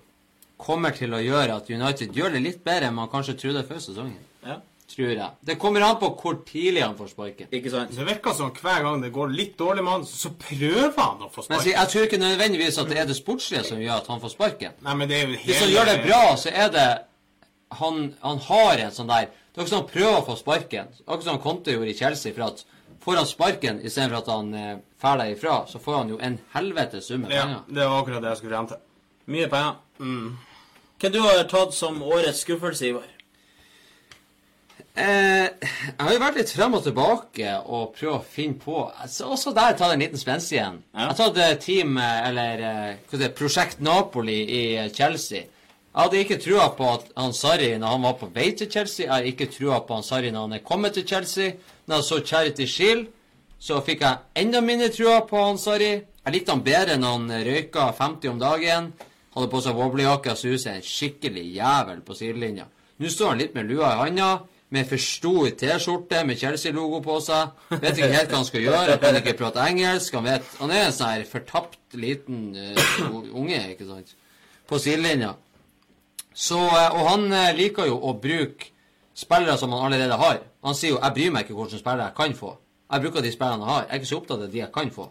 kommer 0.59 0.95
til 0.97 1.15
å 1.15 1.21
gjøre 1.23 1.59
at 1.61 1.69
United 1.71 2.17
gjør 2.19 2.35
det 2.35 2.43
litt 2.45 2.65
bedre 2.67 2.89
enn 2.91 2.97
man 2.99 3.11
kanskje 3.13 3.37
trodde 3.39 3.63
før 3.69 3.83
sesongen. 3.85 4.19
Ja, 4.47 4.61
Tror 4.89 5.11
jeg. 5.13 5.27
Det 5.45 5.59
kommer 5.61 5.83
an 5.85 5.99
på 6.01 6.09
hvor 6.17 6.39
tidlig 6.49 6.81
han 6.81 6.95
får 6.97 7.11
sparken. 7.11 7.51
ikke 7.53 7.69
sant? 7.75 7.91
Det 7.93 8.07
virker 8.09 8.33
som 8.33 8.49
hver 8.57 8.79
gang 8.87 9.03
det 9.03 9.11
går 9.13 9.35
litt 9.37 9.59
dårlig 9.61 9.83
med 9.85 9.93
han, 9.99 10.07
så 10.09 10.31
prøver 10.41 10.95
han 10.97 11.27
å 11.27 11.29
få 11.29 11.43
Men 11.45 11.59
jeg, 11.59 11.61
sparken. 11.61 11.75
jeg 11.77 11.91
tror 11.93 12.07
ikke 12.07 12.21
nødvendigvis 12.23 12.79
at 12.81 12.89
det 12.89 12.99
er 13.03 13.11
det 13.11 13.17
sportslige 13.19 13.67
som 13.69 13.83
gjør 13.85 14.01
at 14.01 14.09
han 14.09 14.23
får 14.23 14.33
sparken. 14.33 14.79
Nei, 14.87 14.95
men 14.97 15.11
det 15.11 15.19
er 15.19 15.27
jo 15.27 15.43
Hvis 15.45 15.61
han 15.61 15.75
gjør 15.75 15.91
det 15.93 15.99
bra, 16.07 16.23
så 16.41 16.55
er 16.65 16.73
det 16.79 16.87
Han, 17.83 18.15
han 18.25 18.39
har 18.49 18.81
en 18.87 18.95
sånn 18.97 19.11
der 19.13 19.27
Det 19.29 19.61
er 19.61 19.67
ikke 19.67 19.75
sånn 19.75 19.83
han 19.85 19.93
prøver 19.93 20.17
å 20.23 20.25
få 20.31 20.37
sparken. 20.41 20.89
Akkurat 21.05 21.27
som 21.29 21.41
Conte 21.45 21.75
gjorde 21.77 21.93
i 21.93 21.99
Chelsea. 22.01 22.33
For 22.33 22.47
at 22.49 22.65
får 23.05 23.21
han 23.21 23.29
sparken 23.29 23.81
istedenfor 23.85 24.23
at 24.23 24.33
han 24.33 24.55
eh, 24.57 24.77
drar 25.03 25.19
derifra, 25.21 25.61
så 25.71 25.79
får 25.79 25.97
han 25.97 26.09
jo 26.15 26.19
en 26.23 26.39
helvetes 26.55 27.07
sum 27.07 27.21
med 27.23 27.33
Ja, 27.33 27.43
penger. 27.45 27.61
det 27.69 27.87
var 27.89 28.01
akkurat 28.03 28.23
det 28.23 28.29
jeg 28.33 28.41
skulle 28.43 28.57
frem 28.57 28.69
til. 28.73 28.77
Mye 29.27 29.49
penger. 29.49 29.75
Hva 30.99 31.13
du 31.15 31.21
har 31.23 31.45
tatt 31.51 31.75
som 31.75 32.03
årets 32.03 32.41
skuffelse, 32.43 32.89
Ivar? 32.89 33.07
Eh, 34.99 35.47
jeg 35.47 36.01
har 36.03 36.11
jo 36.13 36.19
vært 36.25 36.39
litt 36.41 36.51
frem 36.51 36.73
og 36.75 36.83
tilbake 36.83 37.53
og 37.71 37.93
prøvd 37.95 38.17
å 38.17 38.23
finne 38.27 38.59
på 38.59 38.81
altså, 38.99 39.29
Også 39.31 39.53
der 39.55 39.77
tar 39.79 39.93
jeg 39.93 39.99
en 39.99 40.03
liten 40.03 40.19
spenst 40.19 40.51
igjen. 40.51 40.81
Ja. 40.91 41.05
Jeg 41.05 41.07
har 41.13 41.19
tatt 41.21 41.39
eh, 41.45 41.53
team, 41.63 41.93
eller 42.03 42.65
eh, 42.67 42.97
hva 43.07 43.21
det, 43.21 43.29
Prosjekt 43.39 43.79
Napoli 43.85 44.41
i 44.43 44.63
eh, 44.81 44.89
Chelsea. 44.91 45.45
Jeg 45.45 46.03
hadde 46.03 46.19
ikke 46.25 46.41
trua 46.43 46.67
på 46.79 46.89
at 46.97 47.07
han 47.19 47.33
Sarri 47.35 47.71
når 47.79 47.95
han 47.95 48.09
var 48.09 48.17
på 48.19 48.31
vei 48.35 48.49
til 48.59 48.71
Chelsea. 48.71 49.05
Jeg 49.07 49.13
har 49.15 49.31
ikke 49.31 49.49
trua 49.55 49.79
på 49.87 49.95
han 50.01 50.07
Sarri 50.07 50.33
når 50.35 50.49
han 50.49 50.59
er 50.59 50.67
kommet 50.67 50.99
til 50.99 51.07
Chelsea. 51.07 51.55
Når 51.87 52.01
jeg 52.03 52.09
så 52.09 52.19
Charity 52.33 52.67
Shield, 52.71 53.07
så 53.59 53.81
fikk 53.83 54.05
jeg 54.07 54.43
enda 54.43 54.61
mindre 54.63 54.89
trua 54.95 55.21
på 55.27 55.41
han 55.43 55.59
Sarri. 55.59 55.95
Jeg 55.99 56.35
likte 56.35 56.55
han 56.55 56.65
bedre 56.67 56.95
enn 56.95 57.07
han 57.07 57.31
røyka 57.47 57.89
50 57.99 58.31
om 58.31 58.39
dagen. 58.43 58.93
Hadde 59.35 59.51
på 59.51 59.63
seg 59.63 59.77
boblejakke 59.79 60.35
og 60.35 60.39
som 60.39 60.75
en 60.75 60.85
skikkelig 60.85 61.45
jævel 61.57 62.05
på 62.07 62.15
sidelinja. 62.19 62.69
Nå 62.99 63.11
står 63.11 63.33
han 63.33 63.43
litt 63.43 63.55
med 63.55 63.69
lua 63.71 63.93
i 63.95 63.99
handa, 64.03 64.29
med 64.75 64.89
for 64.91 65.01
stor 65.01 65.51
T-skjorte 65.59 66.25
med 66.29 66.39
Chelsea-logo 66.39 67.01
på 67.05 67.19
seg. 67.25 67.55
Vet 67.71 67.97
ikke 67.97 68.13
helt 68.13 68.33
hva 68.33 68.41
han 68.41 68.49
skal 68.49 68.65
gjøre. 68.65 68.95
Han 68.95 69.03
kan 69.03 69.19
ikke 69.21 69.37
prate 69.39 69.65
engelsk. 69.65 70.17
Han, 70.19 70.27
vet, 70.29 70.49
han 70.61 70.73
er 70.75 70.87
en 70.87 70.97
sånn 70.97 71.13
her 71.15 71.27
fortapt 71.31 71.99
liten 71.99 72.51
uh, 72.53 73.21
unge, 73.33 73.61
ikke 73.73 73.87
sant, 73.89 74.15
på 74.69 74.81
sidelinja. 74.83 75.35
Så, 76.39 76.59
eh, 76.59 76.93
og 76.95 77.07
han 77.09 77.25
eh, 77.35 77.55
liker 77.57 77.89
jo 77.89 77.97
å 77.99 78.13
bruke 78.15 78.69
spillere 79.19 79.57
som 79.59 79.73
han 79.75 79.89
allerede 79.89 80.19
har. 80.21 80.37
Han 80.63 80.77
sier 80.79 80.95
jo 80.95 81.01
'jeg 81.01 81.15
bryr 81.17 81.33
meg 81.35 81.47
ikke 81.47 81.57
hvordan 81.59 81.81
spillere 81.81 82.07
jeg 82.07 82.15
kan 82.15 82.35
få'. 82.39 82.57
Jeg 82.89 83.03
bruker 83.05 83.21
de 83.25 83.33
spillerne 83.33 83.65
jeg 83.65 83.73
har. 83.75 83.83
Jeg 83.87 83.91
er 83.95 84.01
ikke 84.03 84.11
så 84.11 84.19
opptatt 84.23 84.43
av 84.47 84.51
de 84.53 84.59
jeg 84.63 84.73
kan 84.73 84.91
få. 84.95 85.09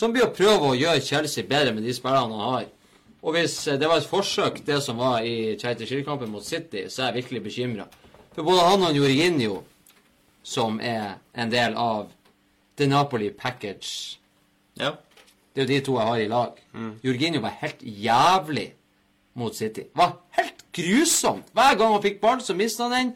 Han 0.00 0.12
blir 0.14 0.24
å 0.26 0.32
prøve 0.34 0.70
å 0.70 0.76
gjøre 0.76 1.04
Chelsea 1.04 1.44
bedre 1.48 1.72
med 1.76 1.84
de 1.84 1.92
spillerne 1.96 2.32
han 2.36 2.52
har. 2.52 2.66
Og 3.22 3.36
hvis 3.36 3.54
eh, 3.70 3.78
det 3.78 3.88
var 3.88 4.00
et 4.02 4.08
forsøk, 4.08 4.62
det 4.66 4.80
som 4.82 4.98
var 4.98 5.22
i 5.24 5.54
Charity 5.60 5.86
Shield-kampen 5.86 6.30
mot 6.32 6.44
City, 6.44 6.86
så 6.90 7.02
er 7.04 7.12
jeg 7.12 7.22
virkelig 7.22 7.42
bekymra. 7.44 7.86
For 8.34 8.42
både 8.46 8.64
han 8.66 8.82
og 8.88 8.96
Jorginho, 8.96 9.60
som 10.42 10.80
er 10.82 11.18
en 11.38 11.52
del 11.52 11.76
av 11.78 12.08
The 12.76 12.88
Napoli 12.90 13.28
Package 13.30 14.18
Ja. 14.80 14.94
det 15.54 15.60
er 15.62 15.66
jo 15.66 15.68
de 15.68 15.80
to 15.84 15.98
jeg 16.00 16.08
har 16.08 16.18
i 16.24 16.28
lag. 16.32 16.62
Jorginho 17.04 17.42
var 17.44 17.54
helt 17.60 17.82
jævlig 17.84 18.72
mot 19.38 19.54
City. 19.54 19.84
Var 19.94 20.16
helt 20.38 20.64
grusomt. 20.72 21.52
Hver 21.52 21.76
gang 21.78 21.92
han 21.92 22.02
fikk 22.02 22.18
ball, 22.20 22.40
så 22.40 22.56
mista 22.56 22.88
han 22.88 22.92
den. 22.96 23.12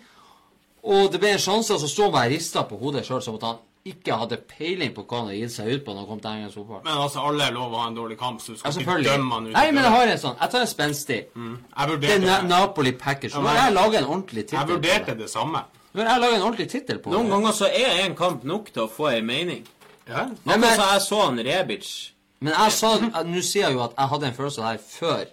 Og 0.86 1.08
det 1.12 1.18
ble 1.22 1.32
en 1.34 1.42
sjanse, 1.42 1.74
og 1.74 1.80
så 1.82 1.88
sto 1.90 2.04
han 2.06 2.12
bare 2.14 2.30
rista 2.30 2.62
på 2.68 2.78
hodet 2.78 3.02
sjøl 3.08 3.22
som 3.24 3.34
at 3.40 3.42
han 3.48 3.56
ikke 3.86 4.16
hadde 4.18 4.36
peiling 4.50 4.92
på 4.94 5.02
hva 5.06 5.18
han 5.20 5.28
hadde 5.28 5.38
gitt 5.40 5.52
seg 5.54 5.68
ut 5.76 5.84
på 5.86 5.92
når 5.94 6.00
han 6.02 6.06
kom 6.10 6.20
til 6.22 6.30
engelsk 6.30 6.58
fotball. 6.58 6.80
Men 6.86 6.98
altså, 7.04 7.22
alle 7.26 7.44
er 7.46 7.52
lov 7.54 7.74
å 7.74 7.80
ha 7.82 7.86
en 7.90 7.94
dårlig 7.98 8.16
kamp, 8.18 8.40
så 8.42 8.54
du 8.54 8.58
Ja, 8.64 8.70
skal 8.74 8.82
ikke 8.82 9.04
dømme 9.06 9.34
han 9.34 9.46
ut. 9.46 9.52
Nei, 9.54 9.64
men 9.72 9.84
jeg 9.84 9.92
har 9.94 10.06
en 10.14 10.18
sånn. 10.18 10.36
Jeg 10.40 10.50
tar 10.50 10.60
en 10.60 10.70
spenstig. 10.72 11.18
det. 11.34 12.00
Det 12.00 12.10
er 12.16 12.18
Na. 12.24 12.40
Napoli 12.42 12.92
package. 12.92 13.34
Nå 13.34 13.42
Ja, 13.42 13.46
har 13.48 13.54
men- 13.54 13.64
jeg 13.64 13.74
laget 13.74 13.98
en 14.02 14.08
ordentlig 14.10 14.44
tittel. 14.46 14.58
jeg 14.58 14.68
vurderte 14.68 15.18
det. 15.18 15.30
samme. 15.30 15.60
Nå 15.94 16.02
har 16.02 16.10
jeg 16.12 16.20
laget 16.20 16.36
en 16.36 16.42
ordentlig 16.42 16.68
tittel 16.70 16.98
på 16.98 17.10
Noen 17.10 17.24
det. 17.26 17.30
ganger 17.32 17.52
så 17.52 17.66
er 17.66 18.04
en 18.06 18.14
kamp 18.16 18.44
nok 18.44 18.72
til 18.72 18.82
å 18.82 18.90
få 18.90 19.10
ei 19.14 19.20
mening. 19.22 19.64
Ja. 20.08 20.26
Nei, 20.44 20.56
men, 20.56 20.74
som 20.74 20.84
jeg 20.92 21.00
så 21.02 21.22
han 21.24 21.38
Rebic. 21.38 22.12
men 22.40 22.52
jeg 22.54 22.72
sa 22.72 22.98
Nå 22.98 23.42
sier 23.42 23.62
jeg 23.66 23.72
jo 23.72 23.80
at 23.82 23.94
jeg 23.98 24.08
hadde 24.08 24.24
en 24.26 24.34
følelse 24.34 24.58
av 24.58 24.64
det 24.72 24.80
her 24.80 24.84
før 25.00 25.26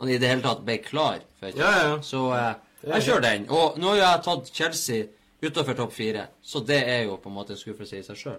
han 0.00 0.08
i 0.08 0.18
det 0.18 0.28
hele 0.28 0.42
tatt 0.42 0.64
ble 0.64 0.78
klar. 0.78 1.18
Ja, 1.42 1.48
ja, 1.56 1.88
ja. 1.88 1.96
Så 1.98 2.32
er 2.32 2.54
jeg 2.86 3.02
kjører 3.06 3.20
den. 3.24 3.46
Og 3.50 3.78
nå 3.80 3.92
har 3.94 4.00
jeg 4.02 4.22
tatt 4.26 4.50
Chelsea 4.54 5.06
utenfor 5.44 5.76
topp 5.76 5.92
fire, 5.92 6.26
så 6.42 6.60
det 6.64 6.80
er 6.88 7.02
jo 7.08 7.16
på 7.20 7.28
en 7.28 7.34
måte 7.36 7.52
en 7.54 7.60
skuffelse 7.60 7.98
i 7.98 8.04
seg 8.06 8.16
sjøl. 8.16 8.38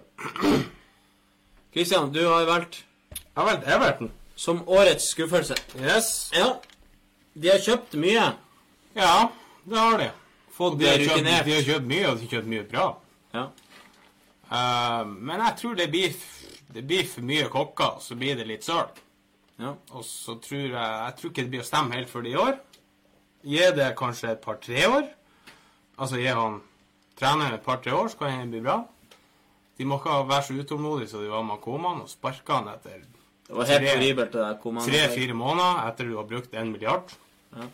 Christian, 1.74 2.12
du 2.12 2.22
har 2.26 2.46
valgt 2.48 2.82
Jeg 3.20 3.36
har 3.36 3.44
valgt 3.50 3.66
Everton. 3.68 4.10
som 4.36 4.62
årets 4.68 5.10
skuffelse. 5.12 5.54
Yes. 5.80 6.30
Ja. 6.34 6.54
De 7.34 7.48
har 7.52 7.58
kjøpt 7.60 7.94
mye. 8.00 8.26
Ja, 8.96 9.28
det 9.64 9.78
har 9.78 9.98
de. 10.00 10.10
Fått 10.56 10.78
De 10.80 10.86
har, 10.88 10.96
kjøpt, 10.98 11.10
rutinert. 11.12 11.44
de 11.44 11.54
har 11.54 11.62
kjøpt 11.66 11.86
mye, 11.90 12.04
og 12.08 12.16
de 12.16 12.26
har 12.26 12.32
kjøpt 12.36 12.48
mye 12.52 12.66
bra. 12.70 12.86
Ja. 13.36 13.46
Uh, 14.46 15.02
men 15.10 15.40
jeg 15.42 15.56
tror 15.60 15.74
det 15.76 15.88
blir, 15.90 16.14
det 16.72 16.84
blir 16.86 17.08
for 17.10 17.26
mye 17.28 17.48
kokker, 17.52 17.98
så 18.00 18.14
blir 18.16 18.36
det 18.38 18.46
litt 18.48 18.64
søl. 18.64 18.88
ja. 19.60 19.74
Og 19.90 20.04
så 20.04 20.36
tror 20.40 20.60
jeg 20.60 20.72
Jeg 20.72 21.14
tror 21.18 21.30
ikke 21.30 21.42
det 21.42 21.50
blir 21.50 21.64
å 21.64 21.66
stemme 21.70 21.94
helt 21.96 22.10
for 22.10 22.22
det 22.22 22.32
i 22.32 22.40
år. 22.40 22.56
Gi 23.46 23.66
det 23.76 23.92
kanskje 23.98 24.32
et 24.34 24.42
par-tre 24.42 24.86
år. 24.90 25.04
Altså 25.96 26.18
gi 26.18 26.26
han 26.34 26.60
treneren 27.18 27.54
et 27.54 27.64
par-tre 27.64 27.94
år, 27.94 28.08
så 28.10 28.18
kan 28.24 28.40
det 28.40 28.50
bli 28.56 28.62
bra. 28.64 28.80
De 29.76 29.84
må 29.84 30.00
ikke 30.00 30.16
være 30.28 30.46
så 30.48 30.56
utålmodige 30.56 31.10
som 31.12 31.22
de 31.22 31.30
var 31.30 31.44
med 31.46 31.60
Koman, 31.62 32.00
og 32.02 32.10
sparke 32.10 32.52
han 32.52 32.72
etter 32.72 33.04
tre-fire 33.46 35.36
måneder 35.36 35.86
etter 35.86 36.08
du 36.08 36.16
har 36.16 36.26
brukt 36.26 36.54
en 36.54 36.72
milliard. 36.72 37.12
Ja. 37.54 37.68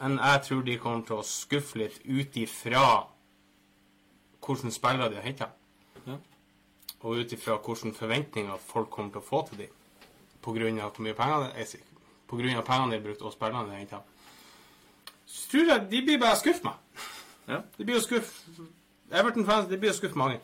Men 0.00 0.18
jeg 0.18 0.42
tror 0.46 0.62
de 0.64 0.78
kommer 0.80 1.04
til 1.08 1.18
å 1.18 1.26
skuffe 1.26 1.80
litt 1.80 2.00
ut 2.04 2.36
ifra 2.40 2.86
hvilke 4.46 4.72
spillere 4.72 5.10
de 5.10 5.18
har 5.18 5.26
henta. 5.26 5.50
Ja. 6.06 6.16
Og 7.02 7.20
ut 7.20 7.32
ifra 7.36 7.58
hvilke 7.58 7.92
forventninger 7.96 8.64
folk 8.70 8.90
kommer 8.94 9.12
til 9.12 9.20
å 9.20 9.28
få 9.28 9.42
til 9.50 9.66
dem. 9.66 9.72
Av 10.46 10.52
hvor 10.54 10.62
mye 11.02 11.12
penger 11.18 11.48
er 11.58 11.66
de 11.66 12.96
har 12.96 13.02
brukt, 13.02 13.22
og 13.22 13.34
spillerne 13.34 13.66
de 13.66 13.74
har 13.74 13.82
henta. 13.82 14.02
Tror 15.56 15.70
jeg 15.72 15.86
de 15.90 16.02
blir 16.04 16.18
bare 16.20 16.36
skuffet 16.36 16.64
meg. 16.66 17.06
Ja. 17.48 17.62
De 17.78 17.84
blir 17.86 17.96
jo 17.96 18.02
skuffe 18.04 18.66
Everton-fans 19.06 19.68
de 19.70 19.78
blir 19.78 19.92
jo 19.92 19.96
skuffe 19.96 20.18
mange. 20.18 20.40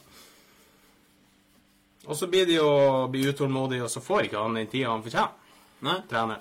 Og 2.07 2.17
så 2.17 2.29
blir 2.31 2.47
de 2.47 2.57
jo 2.57 2.69
bli 3.11 3.25
utålmodige, 3.29 3.83
og 3.85 3.91
så 3.91 4.01
får 4.01 4.29
ikke 4.29 4.39
han 4.39 4.55
den 4.57 4.69
tida 4.71 4.91
han 4.91 5.03
fortjener 5.03 6.05
trener. 6.11 6.39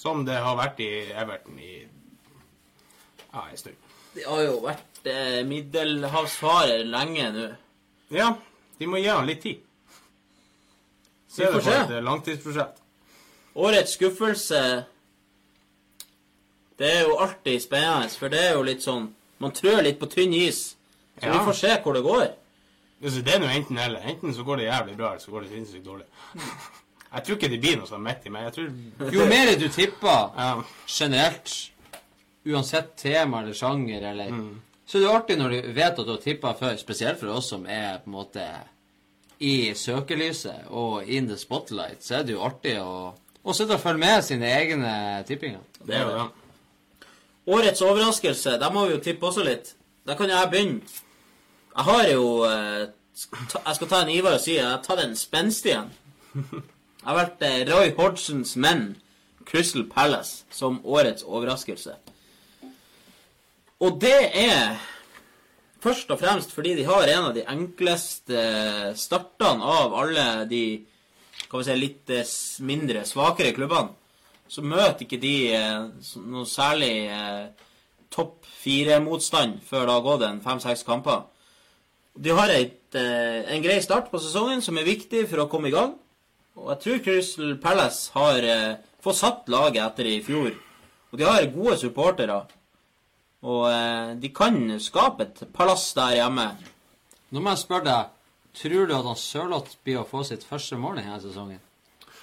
Som 0.00 0.24
det 0.26 0.38
har 0.40 0.56
vært 0.56 0.80
i 0.80 0.88
Everton 1.12 1.58
i 1.60 1.74
ja, 1.82 3.44
en 3.44 3.56
stund. 3.60 3.76
De 4.16 4.24
har 4.26 4.42
jo 4.44 4.56
vært 4.64 5.08
eh, 5.08 5.42
middelhavsfarer 5.48 6.82
lenge 6.88 7.28
nå. 7.36 7.46
Ja, 8.12 8.32
de 8.80 8.88
må 8.88 9.00
gi 9.00 9.08
han 9.12 9.28
litt 9.28 9.44
tid. 9.44 9.60
Så 11.28 11.44
Vi 11.44 11.46
det 11.46 11.52
får 11.52 11.68
se. 11.68 12.00
langtidsprosjekt. 12.00 12.82
Årets 13.54 13.94
skuffelse 13.96 14.62
Det 16.82 16.90
er 16.98 17.02
jo 17.06 17.16
alltid 17.22 17.62
spennende, 17.62 18.08
for 18.18 18.32
det 18.32 18.40
er 18.48 18.54
jo 18.56 18.62
litt 18.66 18.82
sånn 18.84 19.08
Man 19.42 19.54
trør 19.54 19.80
litt 19.86 19.98
på 19.98 20.06
tynn 20.10 20.34
is. 20.34 20.76
Så 21.20 21.26
Ja. 21.26 21.32
vi 21.38 21.44
får 21.48 21.56
se 21.58 21.72
hvor 21.82 21.94
det 21.94 22.02
går. 22.04 22.28
Altså, 23.02 23.22
det 23.26 23.34
er 23.34 23.40
nå 23.42 23.48
enten 23.50 23.78
eller. 23.78 24.00
Enten 24.06 24.34
så 24.34 24.44
går 24.46 24.56
det 24.60 24.64
jævlig 24.68 24.96
bra, 24.96 25.08
eller 25.10 25.20
så 25.24 25.30
går 25.34 25.40
det 25.42 25.50
sinnssykt 25.50 25.84
dårlig. 25.86 26.04
Jeg 27.14 27.24
tror 27.26 27.36
ikke 27.36 27.48
det 27.52 27.58
blir 27.60 27.76
noe 27.76 27.86
sånn 27.90 28.02
midt 28.06 28.24
i, 28.26 28.30
meg. 28.32 28.44
jeg 28.46 28.52
tror 28.54 29.12
Jo 29.12 29.26
mer 29.28 29.50
du 29.60 29.66
tipper 29.68 30.30
ja, 30.38 30.46
generelt, 30.88 31.50
uansett 32.48 32.94
tema 32.96 33.42
eller 33.42 33.52
sjanger, 33.52 34.02
eller 34.12 34.30
Mm. 34.32 34.60
Så 34.86 34.98
er 34.98 35.02
det 35.02 35.10
artig 35.14 35.36
når 35.38 35.50
du 35.50 35.72
vet 35.72 35.98
at 35.98 36.06
du 36.06 36.10
har 36.10 36.18
tippa 36.22 36.54
før, 36.58 36.76
spesielt 36.80 37.20
for 37.20 37.28
oss 37.36 37.48
som 37.52 37.66
er 37.66 37.98
på 37.98 38.06
en 38.10 38.12
måte 38.16 38.46
i 39.40 39.72
søkelyset 39.74 40.66
og 40.70 41.04
in 41.08 41.28
the 41.28 41.36
spotlight, 41.36 42.02
så 42.04 42.14
er 42.18 42.22
det 42.24 42.32
jo 42.34 42.42
artig 42.44 42.74
å, 42.80 43.12
å 43.44 43.54
sitte 43.56 43.74
og 43.74 43.80
følge 43.80 43.98
med 44.02 44.24
sine 44.24 44.46
egne 44.58 45.24
tippinger. 45.28 45.60
det 45.86 45.96
er 45.96 46.02
jo 46.02 46.16
det. 46.16 46.26
Årets 47.46 47.82
overraskelse, 47.82 48.58
der 48.58 48.72
må 48.72 48.86
vi 48.86 48.96
jo 48.96 49.00
tippe 49.02 49.26
også 49.26 49.44
litt. 49.46 49.74
Der 50.06 50.18
kan 50.18 50.30
jeg 50.30 50.50
begynne. 50.50 51.00
Jeg 51.72 51.84
har 51.84 52.08
jo 52.12 52.44
eh, 52.44 52.88
Jeg 53.66 53.74
skal 53.76 53.88
ta 53.88 54.02
en 54.02 54.12
Ivar 54.12 54.36
og 54.36 54.42
si 54.44 54.56
jeg 54.56 54.66
har 54.66 54.82
tatt 54.84 55.02
en 55.02 55.16
spenstig 55.16 55.74
en. 55.76 55.90
Jeg 57.02 57.08
har 57.08 57.18
vært 57.18 57.42
eh, 57.42 57.62
Roy 57.66 57.90
Hodgsons 57.96 58.54
menn, 58.62 58.92
Crystal 59.48 59.84
Palace, 59.90 60.44
som 60.54 60.80
årets 60.84 61.26
overraskelse. 61.26 61.96
Og 63.82 63.98
det 64.00 64.30
er 64.38 64.78
først 65.82 66.10
og 66.14 66.20
fremst 66.20 66.54
fordi 66.54 66.76
de 66.78 66.86
har 66.86 67.10
en 67.10 67.32
av 67.32 67.34
de 67.34 67.42
enkleste 67.50 68.44
startene 68.94 69.66
av 69.66 69.96
alle 69.98 70.28
de 70.46 70.64
kan 71.50 71.60
vi 71.60 71.66
si, 71.66 71.74
litt 71.76 72.12
eh, 72.14 72.36
mindre, 72.64 73.02
svakere 73.08 73.52
klubbene. 73.56 73.96
Så 74.48 74.64
møter 74.64 75.04
ikke 75.04 75.20
de 75.22 75.34
eh, 75.56 76.08
noe 76.28 76.48
særlig 76.48 76.94
eh, 77.08 77.68
topp 78.12 78.46
fire-motstand 78.62 79.60
før 79.66 79.86
det 79.86 79.94
har 79.94 80.06
gått 80.06 80.24
en 80.26 80.40
fem-seks 80.44 80.84
kamper. 80.86 81.22
De 82.12 82.34
har 82.36 82.52
et, 82.52 82.80
eh, 82.98 83.40
en 83.54 83.64
grei 83.64 83.78
start 83.84 84.10
på 84.12 84.20
sesongen 84.20 84.60
som 84.64 84.78
er 84.78 84.88
viktig 84.88 85.24
for 85.30 85.44
å 85.44 85.48
komme 85.52 85.70
i 85.70 85.74
gang. 85.74 85.94
Og 86.60 86.68
jeg 86.74 86.82
tror 86.84 87.04
Crystal 87.06 87.54
Palace 87.62 88.12
har 88.12 88.44
fått 89.00 89.16
satt 89.22 89.48
laget 89.48 89.80
etter 89.86 90.10
i 90.10 90.18
fjor. 90.20 90.52
Og 91.12 91.18
de 91.18 91.24
har 91.24 91.48
gode 91.54 91.78
supportere. 91.80 92.42
Og 93.48 94.20
de 94.20 94.28
kan 94.36 94.58
skape 94.78 95.24
et 95.24 95.40
palass 95.56 95.88
der 95.96 96.18
hjemme. 96.20 96.50
Nå 97.32 97.40
må 97.40 97.54
jeg 97.54 97.62
spørre 97.64 97.88
deg, 97.88 98.12
tror 98.60 98.86
du 98.86 98.92
at 98.98 99.06
han 99.08 99.16
Sørloth 99.16 99.78
blir 99.80 100.02
å 100.02 100.08
få 100.08 100.20
sitt 100.28 100.44
første 100.44 100.76
mål 100.76 101.00
denne 101.00 101.16
sesongen? 101.24 101.62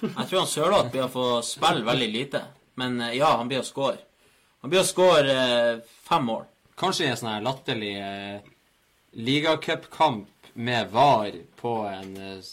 Jeg 0.00 0.28
tror 0.28 0.38
han 0.38 0.48
Sørloth 0.48 0.90
blir 0.92 1.06
å 1.06 1.12
få 1.12 1.26
spille 1.44 1.84
veldig 1.86 2.08
lite. 2.12 2.44
Men 2.80 3.00
eh, 3.00 3.16
ja, 3.18 3.34
han 3.36 3.50
blir 3.50 3.62
å 3.62 3.66
score. 3.66 3.98
Han 4.62 4.72
blir 4.72 4.82
å 4.82 4.88
score 4.88 5.34
eh, 5.34 5.82
fem 6.08 6.26
mål. 6.28 6.46
Kanskje 6.80 7.06
i 7.06 7.12
en 7.12 7.20
sånn 7.20 7.32
her 7.34 7.44
latterlig 7.44 7.94
eh, 8.00 8.50
ligacupkamp 9.20 10.52
med 10.60 10.90
VAR 10.92 11.36
på 11.60 11.74
en 11.88 12.16
eh, 12.16 12.50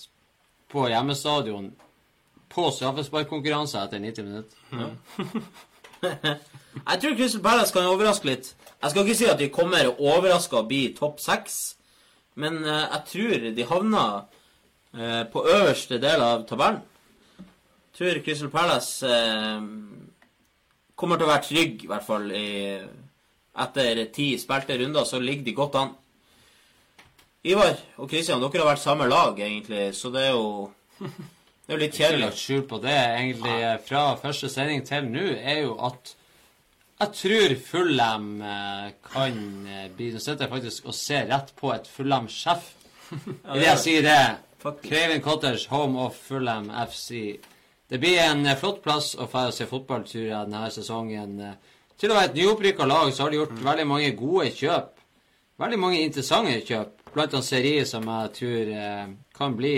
på 0.68 0.84
hjemmestadion 0.92 1.72
på 2.52 2.70
straffesparkkonkurranse 2.76 3.80
etter 3.86 4.02
90 4.04 4.28
minutter. 4.28 4.58
Jeg 6.88 7.02
tror 7.02 7.16
Crystal 7.18 7.42
Palace 7.42 7.74
kan 7.74 7.88
overraske 7.90 8.28
litt. 8.30 8.52
Jeg 8.78 8.92
skal 8.92 9.06
ikke 9.06 9.18
si 9.18 9.30
at 9.32 9.40
de 9.42 9.48
kommer 9.54 9.88
overraska 9.96 10.60
og 10.60 10.68
blir 10.70 10.94
topp 10.98 11.22
seks, 11.24 11.78
men 12.38 12.60
eh, 12.62 12.84
jeg 12.94 13.02
tror 13.12 13.48
de 13.58 13.66
havner 13.66 14.12
eh, 14.94 15.24
på 15.34 15.42
øverste 15.42 15.98
del 16.02 16.22
av 16.22 16.46
tabellen. 16.50 16.84
Tror 17.98 18.20
Crystal 18.26 18.52
Palace 18.54 19.10
eh, 19.10 19.62
kommer 20.98 21.18
til 21.18 21.28
å 21.28 21.32
være 21.32 21.46
trygg, 21.48 21.86
i 21.86 21.90
hvert 21.90 22.06
fall 22.06 22.28
i, 22.34 22.50
etter 23.58 24.04
ti 24.14 24.28
spilte 24.42 24.78
runder, 24.78 25.08
så 25.10 25.22
ligger 25.22 25.48
de 25.48 25.56
godt 25.58 25.80
an. 25.82 25.96
Ivar 27.48 27.74
og 27.98 28.10
Kristian, 28.12 28.42
dere 28.44 28.64
har 28.64 28.74
vært 28.74 28.84
samme 28.84 29.08
lag, 29.10 29.40
egentlig, 29.40 29.90
så 29.98 30.12
det 30.14 30.28
er 30.28 30.36
jo 30.36 30.70
det 31.00 31.74
er 31.74 31.76
jo 31.76 31.82
litt 31.82 31.94
Ikke 31.96 32.04
kjedelig. 32.04 32.26
lagt 32.26 32.42
skjul 32.42 32.64
på 32.70 32.80
det, 32.84 32.96
egentlig, 33.18 33.58
fra 33.88 34.04
første 34.22 34.50
sending 34.52 34.86
til 34.88 35.10
nå, 35.12 35.26
er 35.42 35.64
jo 35.66 35.76
at 35.88 36.14
jeg 36.98 37.14
tror 37.14 37.54
Fulham 37.62 38.30
eh, 38.42 38.88
kan 39.06 39.36
eh, 39.70 39.84
bli 39.94 40.08
Nå 40.16 40.22
sitter 40.22 40.48
jeg 40.48 40.54
faktisk 40.56 40.88
og 40.90 40.96
ser 40.98 41.28
rett 41.30 41.52
på 41.60 41.70
et 41.76 41.86
Fullem-sjef. 41.94 42.72
Idet 43.14 43.68
jeg 43.72 43.82
sier 43.84 44.08
det. 44.08 44.22
Craven 44.82 45.22
Cottage, 45.22 45.68
home 45.70 46.02
of 46.02 46.18
Fullem 46.18 46.72
FC. 46.88 47.38
Det 47.90 48.00
blir 48.00 48.18
en 48.20 48.46
eh, 48.46 48.56
flott 48.60 48.82
plass 48.84 49.14
å 49.16 49.28
få 49.32 49.46
se 49.56 49.66
fotball, 49.70 50.04
tror 50.04 50.26
jeg, 50.26 50.46
denne 50.50 50.70
sesongen. 50.72 51.40
Eh, 51.40 51.54
Til 51.98 52.12
å 52.12 52.14
være 52.14 52.30
et 52.30 52.36
nyopprykka 52.38 52.86
lag 52.86 53.10
så 53.14 53.24
har 53.24 53.32
de 53.34 53.38
gjort 53.40 53.56
veldig 53.64 53.88
mange 53.90 54.12
gode 54.20 54.52
kjøp. 54.54 54.92
Veldig 55.58 55.80
mange 55.82 56.02
interessante 56.04 56.60
kjøp. 56.68 56.92
Blant 57.16 57.34
annet 57.34 57.48
Seri, 57.48 57.72
som 57.90 58.04
jeg 58.06 58.34
tror 58.38 58.74
eh, 58.76 59.08
kan 59.34 59.56
bli 59.58 59.72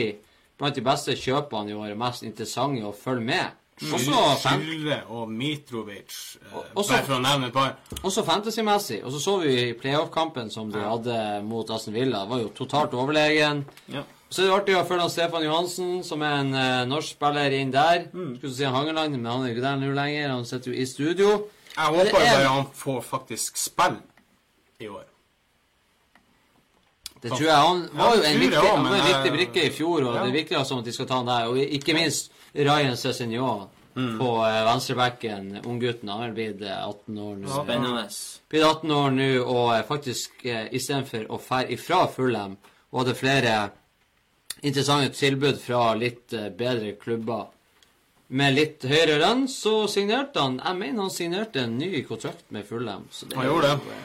blant 0.60 0.76
de 0.76 0.82
beste 0.84 1.16
kjøpene 1.16 1.72
i 1.72 1.78
år. 1.80 1.94
Mest 1.96 2.26
interessante 2.28 2.84
å 2.84 2.92
følge 2.92 3.24
med. 3.30 3.56
Også, 3.80 4.12
Skylde 4.42 4.98
og 5.16 5.30
Mitrovic, 5.32 6.12
eh, 6.42 6.58
Også- 6.76 6.92
bare 6.98 7.06
for 7.08 7.16
å 7.16 7.22
nevne 7.24 7.48
et 7.48 7.54
par. 7.54 7.78
også 8.04 8.26
fantasy-messig. 8.28 9.04
Og 9.06 9.12
så 9.14 9.20
så 9.24 9.38
vi 9.40 9.54
i 9.70 9.74
playoff-kampen 9.74 10.52
som 10.52 10.70
de 10.70 10.80
hadde 10.84 11.44
mot 11.48 11.70
Aston 11.72 11.94
Villa. 11.94 12.26
Det 12.26 12.30
var 12.30 12.40
jo 12.42 12.50
totalt 12.50 12.92
overlegen. 12.92 13.64
Ja. 13.88 14.04
Så 14.30 14.44
er 14.44 14.46
det 14.50 14.56
artig 14.60 14.76
å 14.78 14.84
følge 14.86 15.02
han 15.08 15.10
Stefan 15.14 15.44
Johansen, 15.44 16.04
som 16.06 16.22
er 16.22 16.36
en 16.44 16.52
eh, 16.54 16.84
norsk 16.86 17.16
spiller 17.16 17.56
inn 17.58 17.72
der. 17.74 18.04
Skulle 18.14 18.54
si 18.54 18.64
Hangeland, 18.70 19.16
men 19.18 19.26
han 19.32 19.46
er 19.48 19.56
ikke 19.56 19.64
der 19.66 19.80
nå 19.82 19.90
lenger. 19.98 20.30
Han 20.36 20.46
sitter 20.46 20.72
jo 20.72 20.78
i 20.78 20.86
studio. 20.86 21.30
Jeg 21.76 21.76
Det 21.76 21.98
håper 21.98 22.20
er- 22.20 22.36
bare 22.36 22.52
han 22.54 22.68
får 22.76 23.02
faktisk 23.08 23.58
spill 23.58 23.98
i 24.80 24.88
år. 24.88 25.06
Det 27.22 27.32
tror 27.32 27.42
jeg. 27.48 27.56
Han 27.56 27.82
var 27.94 28.16
jo 28.16 28.22
en 28.24 28.40
viktig, 28.40 28.58
også, 28.60 28.76
han 28.76 28.86
var 28.86 28.96
en 28.96 29.08
viktig 29.10 29.32
eh, 29.32 29.36
brikke 29.38 29.66
i 29.66 29.72
fjor, 29.76 30.06
og 30.08 30.16
ja. 30.16 30.22
det 30.24 30.34
virker 30.38 30.64
som 30.64 30.80
at 30.80 30.86
de 30.88 30.94
skal 30.96 31.08
ta 31.10 31.18
han 31.20 31.28
der. 31.28 31.50
Og 31.52 31.58
ikke 31.60 31.94
minst 31.98 32.32
Ryan 32.56 32.96
Cézinho 32.98 33.52
Mm. 33.98 34.20
på 34.20 34.28
eh, 34.46 34.64
venstrebacken, 34.68 35.48
unggutten. 35.66 36.08
Han 36.14 36.22
er 36.30 36.34
blitt 36.38 36.62
eh, 36.62 36.78
18 36.88 37.18
år 37.20 37.36
nå. 37.42 37.50
Spennende. 37.64 38.04
Blitt 38.54 38.64
18 38.64 38.92
år 38.96 39.10
nå, 39.12 39.26
og 39.50 39.72
eh, 39.76 39.82
faktisk 39.88 40.46
eh, 40.46 40.68
istedenfor 40.78 41.26
å 41.34 41.40
fære 41.42 41.74
ifra 41.74 42.04
Fulham 42.14 42.54
og 42.94 43.00
hadde 43.02 43.16
flere 43.18 43.56
interessante 44.62 45.10
tilbud 45.18 45.60
fra 45.62 45.94
litt 45.96 46.34
eh, 46.34 46.50
bedre 46.50 46.94
klubber 47.02 47.48
med 48.30 48.54
litt 48.54 48.84
høyere 48.86 49.16
lønn, 49.24 49.48
så 49.50 49.88
signerte 49.90 50.38
han 50.44 50.60
Jeg 50.62 50.78
mener 50.78 51.02
han 51.08 51.10
signerte 51.14 51.64
en 51.64 51.78
ny 51.82 52.04
kontrakt 52.06 52.52
med 52.54 52.68
Fulham. 52.70 53.08
Så 53.12 53.26
det 53.26 53.38
Han 53.40 53.46
er 53.46 53.50
gjorde 53.50 53.72
jo 53.72 53.80
det. 53.90 54.00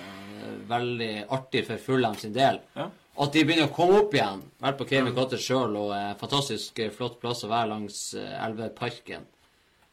eh, 0.44 0.54
veldig 0.70 1.10
artig 1.36 1.64
for 1.66 1.76
Fulham 1.88 2.16
sin 2.16 2.32
del. 2.32 2.60
Ja. 2.76 2.88
At 3.16 3.32
de 3.36 3.44
begynner 3.46 3.68
å 3.68 3.74
komme 3.76 4.00
opp 4.00 4.14
igjen. 4.16 4.40
Vært 4.64 4.78
på 4.80 4.86
Cayman 4.90 5.14
Cottage 5.14 5.44
sjøl, 5.44 5.76
og 5.76 5.92
eh, 5.94 6.14
fantastisk 6.18 6.78
eh, 6.82 6.90
flott 6.90 7.20
plass 7.20 7.44
å 7.44 7.50
være 7.52 7.68
langs 7.74 7.98
eh, 8.18 8.32
Elveparken. 8.46 9.28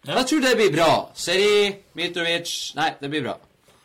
Jeg 0.08 0.26
tror 0.26 0.42
det 0.42 0.56
blir 0.58 0.72
bra. 0.74 0.88
Seri, 1.14 1.68
Mitrovic 1.94 2.54
Nei, 2.80 2.88
det 3.02 3.10
blir 3.14 3.22
bra. 3.28 3.36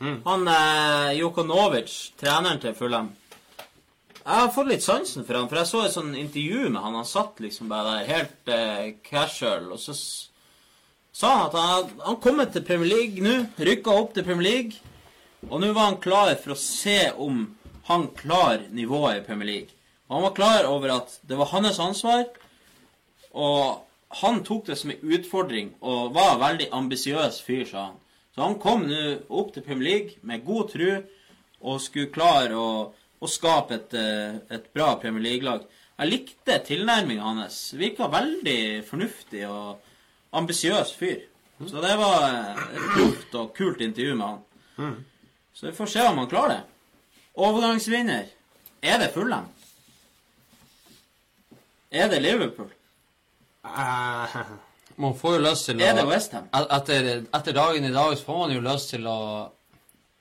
Han 0.01 0.47
eh, 0.49 1.11
Jokonovic, 1.19 1.93
treneren 2.21 2.61
til 2.63 2.73
Fulham 2.79 3.11
Jeg 4.27 4.43
har 4.43 4.49
fått 4.51 4.67
litt 4.67 4.83
sansen 4.83 5.23
for 5.23 5.39
han, 5.39 5.47
for 5.47 5.61
jeg 5.61 5.69
så 5.71 5.81
et 5.87 5.93
sånn 5.95 6.17
intervju 6.19 6.65
med 6.73 6.81
han. 6.83 6.97
Han 6.99 7.07
satt 7.07 7.39
liksom 7.39 7.69
bare 7.71 7.93
der 8.01 8.09
helt 8.09 8.51
eh, 8.51 8.89
casual, 9.07 9.69
og 9.71 9.79
så 9.79 9.95
sa 11.15 11.31
han 11.31 11.45
at 11.47 11.55
han 11.61 11.93
han 12.09 12.19
kommet 12.25 12.51
til 12.51 12.65
Premier 12.67 12.91
League 12.91 13.23
nå, 13.23 13.37
rykka 13.69 13.95
opp 13.95 14.17
til 14.17 14.27
Premier 14.27 14.49
League, 14.49 14.97
og 15.47 15.63
nå 15.63 15.71
var 15.71 15.93
han 15.93 16.01
klar 16.03 16.33
for 16.43 16.57
å 16.57 16.59
se 16.59 17.13
om 17.23 17.45
han 17.87 18.09
klar 18.19 18.67
nivået 18.75 19.21
i 19.21 19.25
Premier 19.29 19.51
League. 19.53 19.79
Og 20.09 20.19
han 20.19 20.27
var 20.27 20.37
klar 20.41 20.69
over 20.73 20.97
at 20.97 21.15
det 21.23 21.39
var 21.39 21.53
hans 21.55 21.79
ansvar, 21.87 22.27
og 23.31 23.87
han 24.25 24.43
tok 24.43 24.67
det 24.67 24.81
som 24.83 24.91
en 24.91 25.07
utfordring 25.15 25.71
og 25.87 26.15
var 26.19 26.35
en 26.35 26.43
veldig 26.43 26.73
ambisiøs 26.75 27.39
fyr, 27.47 27.63
sa 27.71 27.93
han. 27.93 27.99
Så 28.35 28.43
han 28.43 28.59
kom 28.59 28.89
nå 28.91 29.21
opp 29.31 29.55
til 29.55 29.63
Premier 29.63 29.87
League 29.93 30.19
med 30.27 30.43
god 30.43 30.75
tru 30.75 30.89
og 31.63 31.79
skulle 31.81 32.11
klare 32.11 32.59
å, 32.59 32.91
å 33.21 33.29
skape 33.31 33.75
et, 33.75 33.95
eh, 33.95 34.37
et 34.57 34.73
bra 34.75 34.97
Premier 35.01 35.23
League-lag. 35.23 35.65
Jeg 35.99 36.11
likte 36.11 36.59
tilnærminga 36.67 37.23
hans. 37.23 37.73
Virka 37.73 38.09
veldig 38.13 38.85
fornuftig 38.85 39.47
og 39.49 39.79
ambisiøs 40.37 40.93
fyr. 40.99 41.23
Så 41.67 41.81
det 41.81 41.95
var 41.97 42.23
eh, 42.29 42.65
et 42.77 42.89
proft 42.95 43.35
og 43.41 43.55
kult 43.57 43.81
intervju 43.81 44.15
med 44.17 44.27
han. 44.27 45.05
Så 45.57 45.67
vi 45.71 45.73
får 45.73 45.87
se 45.95 46.01
om 46.05 46.19
han 46.21 46.29
klarer 46.29 46.49
det. 46.59 46.63
Overgangsvinner. 47.37 48.27
Er 48.83 48.99
det 49.01 49.13
Fulham? 49.15 49.47
Er 51.91 52.09
det 52.09 52.21
Liverpool? 52.23 52.71
Eh, 53.65 54.37
Man 54.97 55.15
får 55.19 55.35
jo 55.37 55.41
lyst 55.45 55.67
til 55.69 55.81
å 55.81 55.85
Er 55.85 55.95
det 55.99 56.05
Westham? 56.09 56.45
Et- 56.55 56.71
Etter, 56.73 57.09
etter 57.35 57.53
dagen 57.53 57.85
i 57.85 57.93
dag 57.93 58.17
så 58.17 58.25
får 58.25 58.39
man 58.39 58.53
jo 58.55 58.61
lyst 58.65 58.91
til 58.91 59.07
å 59.07 59.51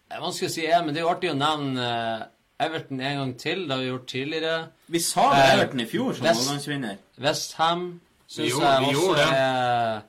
Det 0.10 0.18
er 0.18 0.22
vanskelig 0.22 0.50
å 0.50 0.54
si, 0.54 0.66
men 0.86 0.94
det 0.94 0.98
er 1.02 1.06
jo 1.06 1.10
artig 1.14 1.32
å 1.32 1.38
nevne 1.38 2.28
Everton 2.60 3.00
en 3.02 3.18
gang 3.18 3.38
til. 3.40 3.64
Det 3.68 3.72
har 3.76 3.82
vi 3.84 3.88
gjort 3.90 4.06
tidligere. 4.08 4.68
Vi 4.88 5.00
sa 5.00 5.30
det 5.34 5.40
Eh, 5.44 5.54
Everton 5.56 5.80
i 5.80 5.86
fjor 5.86 6.14
som 6.14 6.26
West- 6.28 6.42
overgangsvinner. 6.46 6.98
Westham 7.20 8.00
syns 8.28 8.54
jeg 8.60 8.82
vi 8.82 8.96
også 8.96 9.16
det. 9.16 9.26
er, 9.34 10.02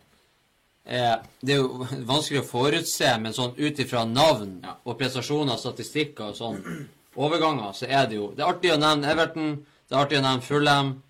er 0.86 1.16
Det 1.44 1.54
er 1.54 1.56
jo 1.56 1.86
vanskelig 2.12 2.40
å 2.42 2.46
forutse, 2.46 3.18
men 3.20 3.32
sånn 3.32 3.54
ut 3.58 3.78
ifra 3.82 4.04
navn 4.06 4.60
Ja. 4.64 4.74
og 4.84 4.98
prestasjoner, 4.98 5.56
statistikker 5.58 6.24
og 6.30 6.36
sånn, 6.36 6.86
overganger, 7.16 7.72
så 7.74 7.86
er 7.88 8.06
det 8.06 8.16
jo 8.16 8.30
Det 8.36 8.44
er 8.44 8.52
artig 8.52 8.72
å 8.72 8.78
nevne 8.78 9.10
Everton, 9.10 9.66
det 9.88 9.96
er 9.96 10.04
artig 10.04 10.18
å 10.18 10.22
nevne 10.22 10.42
Fulham, 10.42 11.02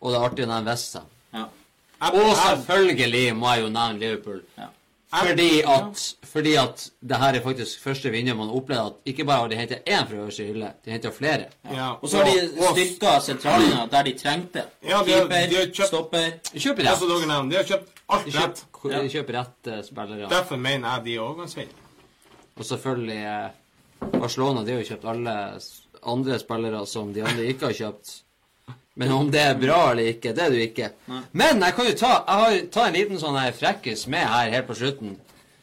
og 0.00 0.12
det 0.12 0.18
er 0.20 0.28
artig 0.28 0.44
å 0.44 0.48
nevne 0.48 0.70
Westham. 0.70 1.06
Ja. 1.34 1.44
Og 2.10 2.36
selvfølgelig 2.36 3.34
må 3.36 3.54
jeg 3.54 3.62
jo 3.62 3.68
nevne 3.68 3.98
Liverpool. 4.00 4.42
ja. 4.58 4.66
Fordi 5.12 5.60
at, 5.68 6.02
fordi 6.24 6.54
at 6.56 6.90
det 7.08 7.16
her 7.20 7.34
er 7.36 7.42
faktisk 7.44 7.80
første 7.82 8.10
vinner 8.10 8.34
man 8.34 8.48
opplever 8.48 8.86
at 8.86 8.92
ikke 9.06 9.24
bare 9.28 9.40
har 9.42 9.48
de 9.48 9.56
henta 9.56 9.74
én 9.84 10.06
fra 10.08 10.16
øverste 10.16 10.44
hylle, 10.46 10.70
de 10.84 10.90
henter 10.90 11.10
flere. 11.12 11.44
Ja, 11.72 11.90
Og 12.02 12.08
så 12.08 12.16
har 12.22 12.24
de 12.74 12.86
styrka 12.86 13.18
sentralene 13.20 13.88
der 13.92 14.02
de 14.08 14.12
trengte. 14.18 14.62
Ja, 14.82 14.88
de 14.88 14.94
har- 14.94 15.04
Keeper, 15.04 15.46
de 15.50 15.56
har 15.56 15.66
kjøpt- 15.66 15.86
stopper. 15.86 16.30
De 16.52 16.58
kjøper 16.60 16.76
Det 16.82 16.86
er 16.86 16.92
rett. 16.92 17.08
dere 17.10 17.26
nevner. 17.26 17.50
De 17.50 17.56
har 17.56 17.64
kjøpt 17.64 17.88
alt 18.08 18.26
De 18.26 18.30
rett. 18.38 18.64
kjøper, 18.82 19.02
de 19.02 19.08
kjøper 19.08 19.38
rett 19.40 19.66
eh, 19.76 19.82
spillere. 19.82 20.28
Derfor 20.30 20.56
mener 20.56 20.88
jeg 20.94 21.04
de 21.04 21.14
er 21.14 21.20
overgangsvinner. 21.20 21.74
Og 22.56 22.64
selvfølgelig 22.64 23.22
eh, 23.24 23.50
Barcelona 24.20 24.64
de 24.64 24.72
har 24.72 24.80
jo 24.82 24.88
kjøpt 24.94 25.04
alle 25.08 25.36
andre 26.02 26.38
spillere 26.38 26.86
som 26.86 27.12
de 27.12 27.22
andre 27.24 27.44
ikke 27.46 27.66
har 27.66 27.72
kjøpt. 27.72 28.22
Men 28.94 29.12
om 29.12 29.30
det 29.32 29.40
er 29.40 29.54
bra 29.56 29.90
eller 29.90 30.10
ikke, 30.12 30.34
det 30.36 30.42
er 30.44 30.50
du 30.52 30.60
ikke. 30.60 30.90
ikke. 30.90 31.20
Men 31.32 31.62
jeg 31.64 31.74
kan 31.74 31.86
jo 31.86 31.92
ta 31.96 32.12
Jeg 32.12 32.40
har 32.42 32.56
ta 32.74 32.86
en 32.86 32.96
liten 32.96 33.20
sånn 33.20 33.38
frekkis 33.56 34.06
med 34.06 34.26
her 34.28 34.50
helt 34.52 34.68
på 34.68 34.76
slutten. 34.76 35.16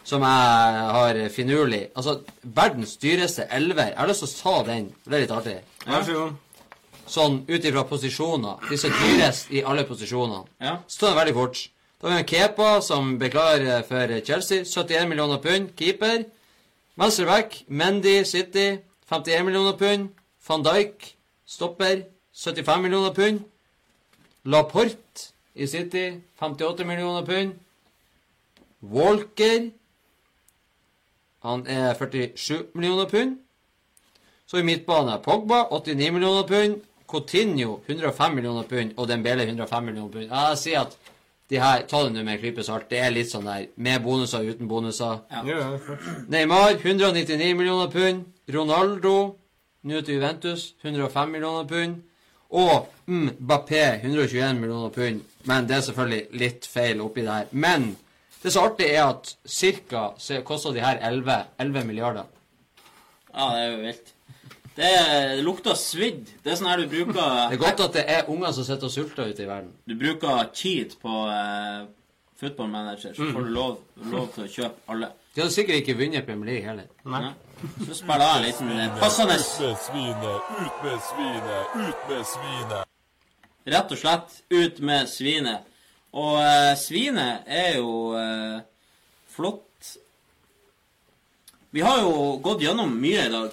Som 0.03 0.23
jeg 0.25 0.85
har 0.95 1.17
finurlig 1.29 1.89
Altså, 1.95 2.21
verdens 2.43 2.95
dyreste 2.97 3.45
elver. 3.51 3.91
Jeg 3.91 3.99
har 3.99 4.07
lyst 4.09 4.25
til 4.25 4.31
å 4.31 4.41
ta 4.41 4.63
den. 4.71 4.93
Det 5.05 5.13
er 5.15 5.25
litt 5.25 5.35
artig. 5.35 5.57
Ja. 5.85 6.01
så. 6.03 6.29
Sånn 7.09 7.43
ut 7.49 7.65
ifra 7.65 7.83
posisjoner. 7.89 8.65
Disse 8.69 8.89
dyrest 8.89 9.51
i 9.53 9.63
alle 9.65 9.85
posisjonene. 9.85 10.45
Ja. 10.61 10.77
Så 10.87 10.99
tar 10.99 11.13
den 11.13 11.19
veldig 11.21 11.37
fort. 11.37 11.69
Da 11.99 12.07
har 12.07 12.15
vi 12.15 12.19
en 12.21 12.27
Kepa 12.31 12.81
som 12.81 13.17
beklager 13.19 13.81
for 13.85 14.19
Chelsea. 14.25 14.63
71 14.65 15.09
millioner 15.09 15.41
pund. 15.43 15.73
Keeper. 15.77 16.23
Venstreback. 16.97 17.63
Mendy 17.67 18.23
City. 18.25 18.79
51 19.09 19.45
millioner 19.45 19.77
pund. 19.77 20.09
Van 20.47 20.63
Dijk. 20.63 21.15
Stopper. 21.45 22.05
75 22.39 22.81
millioner 22.81 23.13
pund. 23.13 23.39
Laporte 24.43 25.33
i 25.55 25.67
City. 25.67 26.21
58 26.39 26.85
millioner 26.85 27.25
pund. 27.25 27.53
Walker. 28.81 29.69
Han 31.43 31.67
er 31.67 31.93
47 31.93 32.63
millioner 32.73 33.05
pund. 33.05 33.37
Så 34.45 34.57
i 34.57 34.63
midtbane 34.63 35.19
Pogba 35.23 35.67
89 35.71 36.11
millioner 36.13 36.47
pund. 36.47 36.81
Coutinho 37.07 37.79
105 37.87 38.35
millioner 38.35 38.63
pund. 38.63 38.91
Og 38.97 39.07
Dembele 39.07 39.43
105 39.43 39.83
millioner 39.83 40.11
pund. 40.11 40.31
Jeg 40.31 40.57
sier 40.57 40.81
at 40.81 40.97
de 41.49 41.57
her, 41.59 41.81
ta 41.87 42.03
det 42.05 42.13
nå 42.13 42.23
med 42.23 42.33
en 42.33 42.39
klype 42.39 42.63
salt. 42.63 42.89
Det 42.89 42.99
er 43.01 43.09
litt 43.09 43.31
sånn 43.31 43.47
der 43.49 43.65
med 43.75 44.03
bonuser 44.05 44.45
uten 44.45 44.67
bonuser. 44.69 45.23
Ja. 45.31 45.41
Neymar 46.29 46.77
199 46.77 47.55
millioner 47.57 47.89
pund. 47.91 48.27
Ronaldo 48.53 49.15
nå 49.83 50.01
til 50.01 50.19
Juventus 50.19 50.73
105 50.83 51.33
millioner 51.33 51.65
pund. 51.67 52.03
Og 52.49 52.87
Mbappé 53.09 53.37
Bappé 53.39 53.83
121 54.01 54.59
millioner 54.59 54.89
pund. 54.89 55.25
Men 55.49 55.67
det 55.69 55.75
er 55.75 55.81
selvfølgelig 55.85 56.39
litt 56.41 56.67
feil 56.69 57.01
oppi 57.01 57.25
der. 57.25 57.49
Men 57.51 57.91
det 58.43 58.53
som 58.53 58.63
er 58.63 58.69
artig, 58.69 58.87
er 58.89 59.03
at 59.05 59.33
cirka 59.45 60.05
så 60.17 60.41
koster 60.45 60.73
de 60.73 60.83
her 60.83 61.01
11, 61.09 61.43
11 61.59 61.83
milliarder. 61.85 62.23
ja, 63.35 63.49
det 63.53 63.63
er 63.63 63.71
jo 63.71 63.81
vilt. 63.83 64.13
Det, 64.79 64.89
det 65.35 65.43
lukter 65.43 65.75
svidd. 65.75 66.29
Det 66.43 66.53
er 66.53 66.59
sånn 66.59 66.69
her 66.71 66.79
du 66.79 66.87
bruker 66.87 67.49
Det 67.51 67.57
er 67.57 67.61
godt 67.61 67.81
at 67.83 67.95
det 67.97 68.03
er 68.07 68.29
unger 68.31 68.53
som 68.55 68.63
sitter 68.63 68.87
og 68.87 68.93
sulter 68.93 69.27
ute 69.27 69.43
i 69.43 69.47
verden. 69.49 69.73
Du 69.89 69.95
bruker 69.99 70.45
cheat 70.55 70.95
på 71.01 71.25
uh, 71.27 71.83
football 72.39 72.69
manager, 72.71 73.13
så 73.13 73.27
får 73.33 73.49
du 73.49 73.51
lov, 73.57 73.75
lov 74.13 74.29
til 74.35 74.45
å 74.45 74.51
kjøpe 74.53 74.93
alle. 74.93 75.11
De 75.35 75.43
hadde 75.43 75.53
sikkert 75.53 75.81
ikke 75.81 75.97
vunnet 75.99 76.25
Premier 76.25 76.53
League 76.53 76.69
heller. 76.69 76.87
Nei. 77.11 77.33
Så 77.59 77.95
spiller 77.97 78.25
jeg 78.43 78.43
litt 78.45 78.99
passende 79.01 79.35
Ut 79.35 79.59
med 79.59 79.77
svinet, 79.83 80.51
ut 80.59 80.83
med 80.83 80.99
svinet, 81.09 81.75
ut 81.75 82.09
med 82.09 82.25
svinet. 82.25 82.85
Rett 83.69 83.91
og 83.91 83.99
slett 83.99 84.37
ut 84.49 84.79
med 84.79 85.09
svinet. 85.11 85.65
Og 86.17 86.39
eh, 86.41 86.73
svinet 86.79 87.43
er 87.45 87.75
jo 87.77 87.89
eh, 88.17 88.61
flott 89.29 89.65
Vi 91.75 91.83
har 91.85 91.99
jo 92.01 92.37
gått 92.41 92.63
gjennom 92.65 92.95
mye 92.97 93.25
i 93.27 93.33
dag. 93.33 93.51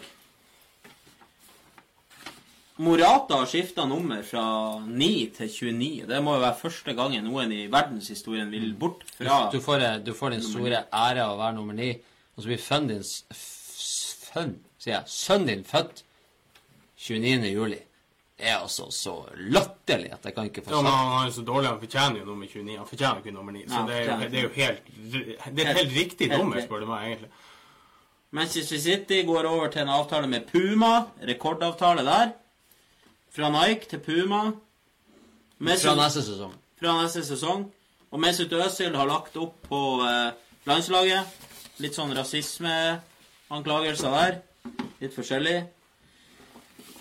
Morata 2.78 3.34
har 3.40 3.46
skifta 3.48 3.84
nummer 3.88 4.22
fra 4.24 4.44
9 4.84 5.10
til 5.36 5.48
29. 5.48 6.06
Det 6.08 6.18
må 6.24 6.34
jo 6.36 6.42
være 6.44 6.58
første 6.60 6.92
gangen 6.96 7.24
noen 7.24 7.52
i 7.56 7.62
verdenshistorien 7.72 8.50
vil 8.52 8.70
bort 8.76 9.04
fra 9.16 9.46
Du 9.52 9.58
får, 9.64 9.80
eh, 9.84 9.98
du 10.04 10.12
får 10.14 10.30
den 10.36 10.42
store 10.44 10.82
ære 10.92 11.24
av 11.24 11.34
å 11.36 11.38
være 11.40 11.56
nummer 11.56 11.74
9, 11.78 11.90
og 12.36 12.42
så 12.44 12.50
blir 12.50 12.60
sønnen 12.60 12.88
din 12.94 13.04
s- 13.04 13.24
f- 13.32 14.25
Sønn, 14.36 14.56
sier 14.78 14.98
jeg. 14.98 15.08
Sønnen 15.08 15.48
din 15.48 15.64
født 15.64 16.02
29. 17.00 17.50
juli. 17.52 17.78
Det 18.36 18.50
er 18.50 18.58
altså 18.60 18.90
så 18.92 19.14
latterlig 19.48 20.10
at 20.12 20.26
jeg 20.28 20.34
kan 20.36 20.48
ikke 20.50 20.62
få 20.66 20.74
Ja, 20.74 20.80
men 20.84 20.92
han 20.92 21.26
er 21.26 21.30
så 21.32 21.42
dårlig, 21.42 21.70
han 21.70 21.78
fortjener 21.80 22.20
jo 22.20 22.26
nummer 22.26 22.46
29. 22.46 22.76
Han 22.76 22.88
fortjener 22.90 23.22
ikke 23.22 23.32
nummer 23.32 23.52
9. 23.56 23.62
Så 23.68 23.80
Nei, 23.80 23.86
det 23.88 23.96
er 23.96 24.10
jo, 24.10 24.28
det 24.32 24.38
er 24.38 24.42
jo 24.42 24.50
helt 24.56 24.90
Det 25.56 25.64
er 25.64 25.70
et 25.70 25.78
helt 25.80 25.94
riktig 25.96 26.28
nummer, 26.34 26.60
spør 26.60 26.84
du 26.84 26.88
meg, 26.90 27.06
egentlig. 27.06 27.30
Manchester 28.36 28.78
City 28.82 29.22
går 29.24 29.48
over 29.48 29.72
til 29.72 29.86
en 29.86 29.94
avtale 29.94 30.28
med 30.28 30.44
Puma. 30.52 30.92
Rekordavtale 31.24 32.04
der. 32.04 32.34
Fra 33.32 33.48
Nike 33.54 33.88
til 33.88 34.04
Puma. 34.04 34.42
Mesut, 35.58 35.88
fra 35.88 35.96
neste 36.02 36.22
sesong. 36.26 36.52
fra 36.80 36.96
neste 37.02 37.24
sesong. 37.24 37.64
Og 38.10 38.20
Mesut 38.20 38.52
Özil 38.52 38.96
har 38.96 39.08
lagt 39.08 39.36
opp 39.40 39.56
på 39.70 39.82
eh, 40.04 40.32
landslaget. 40.68 41.24
Litt 41.80 41.96
sånn 41.96 42.12
rasismeanklagelser 43.50 44.10
der. 44.10 44.38
Litt 45.00 45.14
forskjellig. 45.14 45.64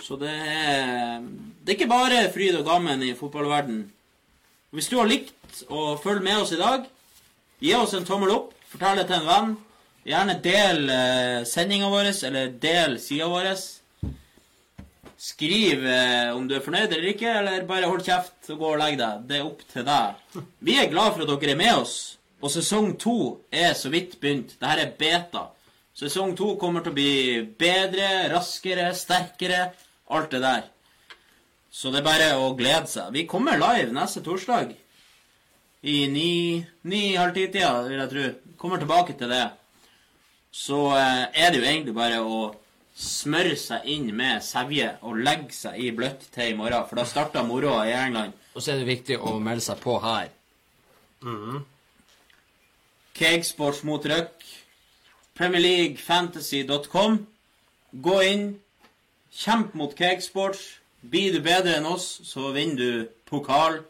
Så 0.01 0.17
det 0.17 0.29
er, 0.29 1.21
det 1.63 1.71
er 1.71 1.77
ikke 1.77 1.89
bare 1.89 2.31
fryd 2.33 2.55
og 2.59 2.65
gammen 2.65 3.01
i 3.03 3.15
fotballverden. 3.15 3.91
Hvis 4.71 4.89
du 4.89 4.97
har 4.99 5.07
likt 5.07 5.63
å 5.69 5.97
følge 5.97 6.21
med 6.21 6.41
oss 6.41 6.51
i 6.53 6.59
dag, 6.59 6.85
gi 7.59 7.73
oss 7.73 7.95
en 7.95 8.05
tommel 8.05 8.29
opp, 8.29 8.51
fortell 8.69 8.99
det 8.99 9.07
til 9.07 9.21
en 9.21 9.29
venn. 9.29 9.55
Gjerne 10.05 10.35
del 10.43 10.89
eh, 10.89 11.45
sendinga 11.49 11.89
vår, 11.89 12.11
eller 12.27 12.51
del 12.61 12.99
sida 13.01 13.25
vår. 13.31 13.47
Skriv 15.17 15.87
eh, 15.87 16.35
om 16.35 16.45
du 16.45 16.53
er 16.59 16.61
fornøyd 16.61 16.91
eller 16.91 17.09
ikke, 17.15 17.31
eller 17.39 17.65
bare 17.65 17.89
hold 17.89 18.05
kjeft 18.05 18.51
og 18.53 18.61
gå 18.61 18.69
og 18.75 18.79
legg 18.83 18.99
deg. 19.01 19.25
Det 19.25 19.39
er 19.39 19.47
opp 19.47 19.65
til 19.71 19.87
deg. 19.87 20.43
Vi 20.59 20.77
er 20.77 20.91
glad 20.91 21.15
for 21.15 21.25
at 21.25 21.33
dere 21.33 21.55
er 21.55 21.61
med 21.63 21.81
oss, 21.81 21.97
og 22.43 22.53
sesong 22.53 22.93
to 23.01 23.17
er 23.49 23.73
så 23.73 23.89
vidt 23.89 24.19
begynt. 24.21 24.59
Dette 24.59 24.85
er 24.85 24.93
beta. 24.99 25.47
Sesong 25.95 26.33
to 26.35 26.55
kommer 26.59 26.83
til 26.83 26.91
å 26.91 26.95
bli 26.97 27.11
bedre, 27.59 28.27
raskere, 28.33 28.89
sterkere. 28.95 29.69
Alt 30.11 30.33
det 30.35 30.41
der. 30.43 30.65
Så 31.71 31.91
det 31.91 32.01
er 32.01 32.07
bare 32.07 32.27
å 32.39 32.51
glede 32.55 32.87
seg. 32.91 33.13
Vi 33.15 33.23
kommer 33.27 33.59
live 33.59 33.95
neste 33.95 34.21
torsdag. 34.23 34.73
I 35.85 35.95
ni, 36.11 36.63
ni-halv 36.89 37.35
ti-tida, 37.35 37.85
vil 37.87 37.99
jeg 37.99 38.11
tro. 38.11 38.25
Kommer 38.59 38.81
tilbake 38.81 39.15
til 39.19 39.31
det. 39.31 39.45
Så 40.55 40.79
eh, 40.95 41.25
er 41.35 41.51
det 41.51 41.59
jo 41.59 41.67
egentlig 41.67 41.95
bare 41.95 42.21
å 42.23 42.39
smøre 42.95 43.57
seg 43.59 43.87
inn 43.91 44.07
med 44.15 44.43
sevje 44.43 44.93
og 45.03 45.19
legge 45.19 45.51
seg 45.55 45.79
i 45.83 45.91
bløtt 45.95 46.27
til 46.35 46.53
i 46.53 46.57
morgen. 46.59 46.87
For 46.89 46.99
da 46.99 47.07
starter 47.07 47.47
moroa 47.47 47.83
i 47.89 47.95
England. 47.95 48.35
Og 48.55 48.63
så 48.63 48.73
er 48.73 48.83
det 48.83 48.91
viktig 48.91 49.19
å 49.19 49.35
melde 49.43 49.65
seg 49.67 49.79
på 49.83 49.97
her. 50.03 50.31
Cakesports 53.15 53.83
mot 53.87 54.03
Røk. 54.11 54.47
PremierLeagueFantasy.com. 55.37 57.19
Gå 58.05 58.21
inn. 58.23 58.45
Kjemp 59.35 59.73
mot 59.75 59.95
Cakesports. 59.97 60.63
Blir 61.05 61.35
du 61.35 61.41
bedre 61.43 61.75
enn 61.77 61.85
oss, 61.85 62.07
så 62.25 62.49
vinner 62.55 62.79
du 62.79 63.09
pokal. 63.29 63.81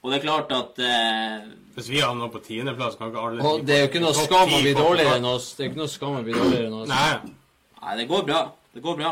Og 0.00 0.12
det 0.12 0.20
er 0.20 0.24
klart 0.24 0.52
at 0.56 0.78
eh, 0.80 1.48
Hvis 1.74 1.90
vi 1.92 2.00
havner 2.00 2.30
på 2.32 2.40
tiendeplass, 2.44 2.96
kan 2.96 3.10
ikke 3.10 3.24
alle 3.24 3.44
Og 3.44 3.64
det 3.66 3.74
er 3.74 3.82
jo 3.82 3.88
ikke 3.90 4.04
noe 4.04 4.16
skam 4.16 4.54
å 4.56 4.60
bli 4.62 4.72
dårligere 4.76 5.18
enn 5.18 5.28
oss. 5.28 5.50
Det 5.56 5.64
er 5.64 5.72
ikke 5.72 5.82
noe 5.82 5.92
skam 5.92 6.20
å 6.20 6.22
bli 6.24 6.36
dårligere 6.36 6.70
enn 6.70 6.78
oss. 6.78 6.88
Nei. 6.88 7.34
Nei, 7.80 7.96
det 7.98 8.06
går 8.08 8.24
bra. 8.28 8.40
Det 8.72 8.84
går 8.84 8.96
bra. 9.00 9.10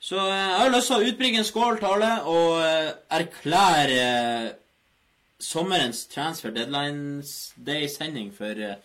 Så 0.00 0.16
eh, 0.22 0.36
jeg 0.38 0.62
har 0.62 0.72
lyst 0.72 0.92
til 0.92 0.96
å 0.96 1.10
utbringe 1.10 1.42
en 1.42 1.48
skål 1.48 1.80
til 1.80 1.90
alle 1.90 2.12
og 2.30 2.54
eh, 2.62 2.90
erklære 3.18 3.98
eh, 4.04 4.48
sommerens 5.42 6.04
transfer 6.12 6.54
deadlines 6.54 7.34
day-sending 7.66 8.30
for 8.34 8.62
eh, 8.62 8.78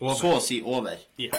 Over. 0.00 0.14
så 0.16 0.32
å 0.38 0.40
si 0.40 0.62
over. 0.64 0.96
Ja. 1.20 1.36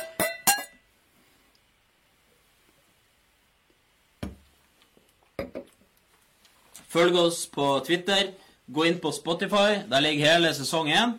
Følg 6.91 7.17
oss 7.17 7.45
på 7.49 7.73
Twitter. 7.87 8.33
Gå 8.71 8.85
inn 8.85 8.99
på 9.01 9.11
Spotify. 9.15 9.81
Der 9.89 10.03
ligger 10.03 10.33
hele 10.33 10.53
sesong 10.53 10.91
én. 10.91 11.17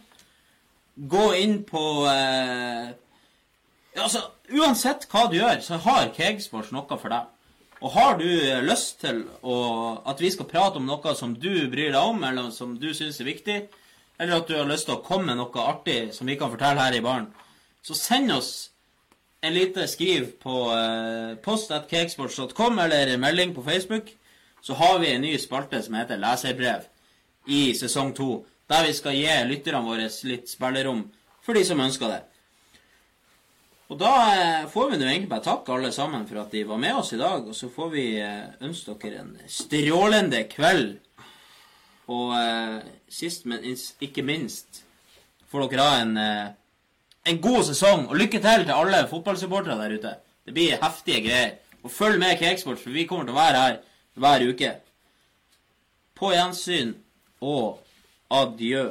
Gå 0.95 1.33
inn 1.41 1.63
på 1.65 1.83
eh, 2.07 2.93
altså, 3.97 4.27
Uansett 4.53 5.07
hva 5.09 5.27
du 5.33 5.39
gjør, 5.39 5.63
så 5.65 5.79
har 5.81 6.13
Kegsports 6.13 6.73
noe 6.77 6.99
for 7.01 7.09
deg. 7.13 7.31
Og 7.83 7.95
har 7.97 8.19
du 8.21 8.29
eh, 8.29 8.63
lyst 8.63 9.01
til 9.03 9.25
å, 9.43 9.57
at 10.07 10.21
vi 10.23 10.31
skal 10.31 10.51
prate 10.51 10.79
om 10.79 10.87
noe 10.87 11.15
som 11.19 11.33
du 11.35 11.67
bryr 11.73 11.91
deg 11.91 12.01
om, 12.01 12.21
eller 12.29 12.53
som 12.55 12.77
du 12.79 12.93
syns 12.95 13.19
er 13.23 13.31
viktig, 13.33 13.59
eller 14.19 14.37
at 14.39 14.49
du 14.49 14.57
har 14.57 14.69
lyst 14.69 14.89
til 14.89 14.99
å 14.99 15.05
komme 15.05 15.31
med 15.31 15.41
noe 15.41 15.65
artig 15.65 16.13
som 16.17 16.29
vi 16.29 16.37
kan 16.41 16.53
fortelle 16.53 16.85
her 16.85 16.99
i 16.99 17.05
baren, 17.05 17.31
så 17.83 17.97
send 17.99 18.33
oss 18.35 18.53
en 19.43 19.55
lite 19.55 19.89
skriv 19.91 20.29
på 20.43 20.57
eh, 20.77 21.35
post.cakesports.com 21.43 22.79
eller 22.79 23.17
melding 23.19 23.55
på 23.55 23.65
Facebook, 23.67 24.13
så 24.63 24.75
har 24.79 24.99
vi 25.03 25.11
en 25.11 25.25
ny 25.25 25.33
spalte 25.43 25.83
som 25.83 25.97
heter 25.99 26.21
Leserbrev 26.23 26.87
i 27.51 27.73
sesong 27.75 28.13
to, 28.15 28.45
der 28.71 28.87
vi 28.87 28.93
skal 28.95 29.19
gi 29.19 29.33
lytterne 29.49 29.83
våre 29.83 30.07
litt 30.29 30.51
spillerom 30.51 31.09
for 31.43 31.59
de 31.59 31.65
som 31.67 31.83
ønsker 31.83 32.13
det. 32.13 32.21
Og 33.93 33.99
da 34.01 34.13
eh, 34.33 34.69
får 34.73 34.93
vi 34.93 34.99
nå 35.01 35.09
egentlig 35.09 35.29
bare 35.29 35.45
takke 35.45 35.75
alle 35.75 35.91
sammen 35.93 36.25
for 36.29 36.41
at 36.41 36.55
de 36.55 36.63
var 36.65 36.79
med 36.81 36.97
oss 36.97 37.13
i 37.13 37.21
dag, 37.21 37.45
og 37.45 37.57
så 37.57 37.69
får 37.69 37.91
vi 37.93 38.07
eh, 38.23 38.55
ønske 38.65 38.95
dere 39.03 39.25
en 39.25 39.35
strålende 39.51 40.47
kveld. 40.49 40.95
Og 42.13 42.33
eh, 42.37 42.81
sist, 43.09 43.47
men 43.49 43.65
ikke 44.05 44.25
minst, 44.27 44.83
får 45.51 45.69
dere 45.71 45.87
ha 45.87 46.01
en, 46.03 46.17
eh, 46.21 46.51
en 47.33 47.41
god 47.45 47.63
sesong. 47.71 48.09
Og 48.11 48.19
lykke 48.21 48.41
til 48.43 48.67
til 48.67 48.75
alle 48.77 49.07
fotballsupportere 49.11 49.79
der 49.81 49.97
ute. 49.99 50.15
Det 50.47 50.55
blir 50.57 50.81
heftige 50.83 51.23
greier. 51.27 51.55
Og 51.83 51.91
følg 51.91 52.19
med 52.19 52.39
Cakesports, 52.39 52.83
for 52.83 52.95
vi 52.95 53.07
kommer 53.11 53.27
til 53.27 53.35
å 53.35 53.41
være 53.41 53.63
her 53.63 53.79
hver 54.23 54.45
uke. 54.49 54.75
På 56.19 56.31
gjensyn 56.35 56.95
og 57.41 57.81
adjø. 58.31 58.85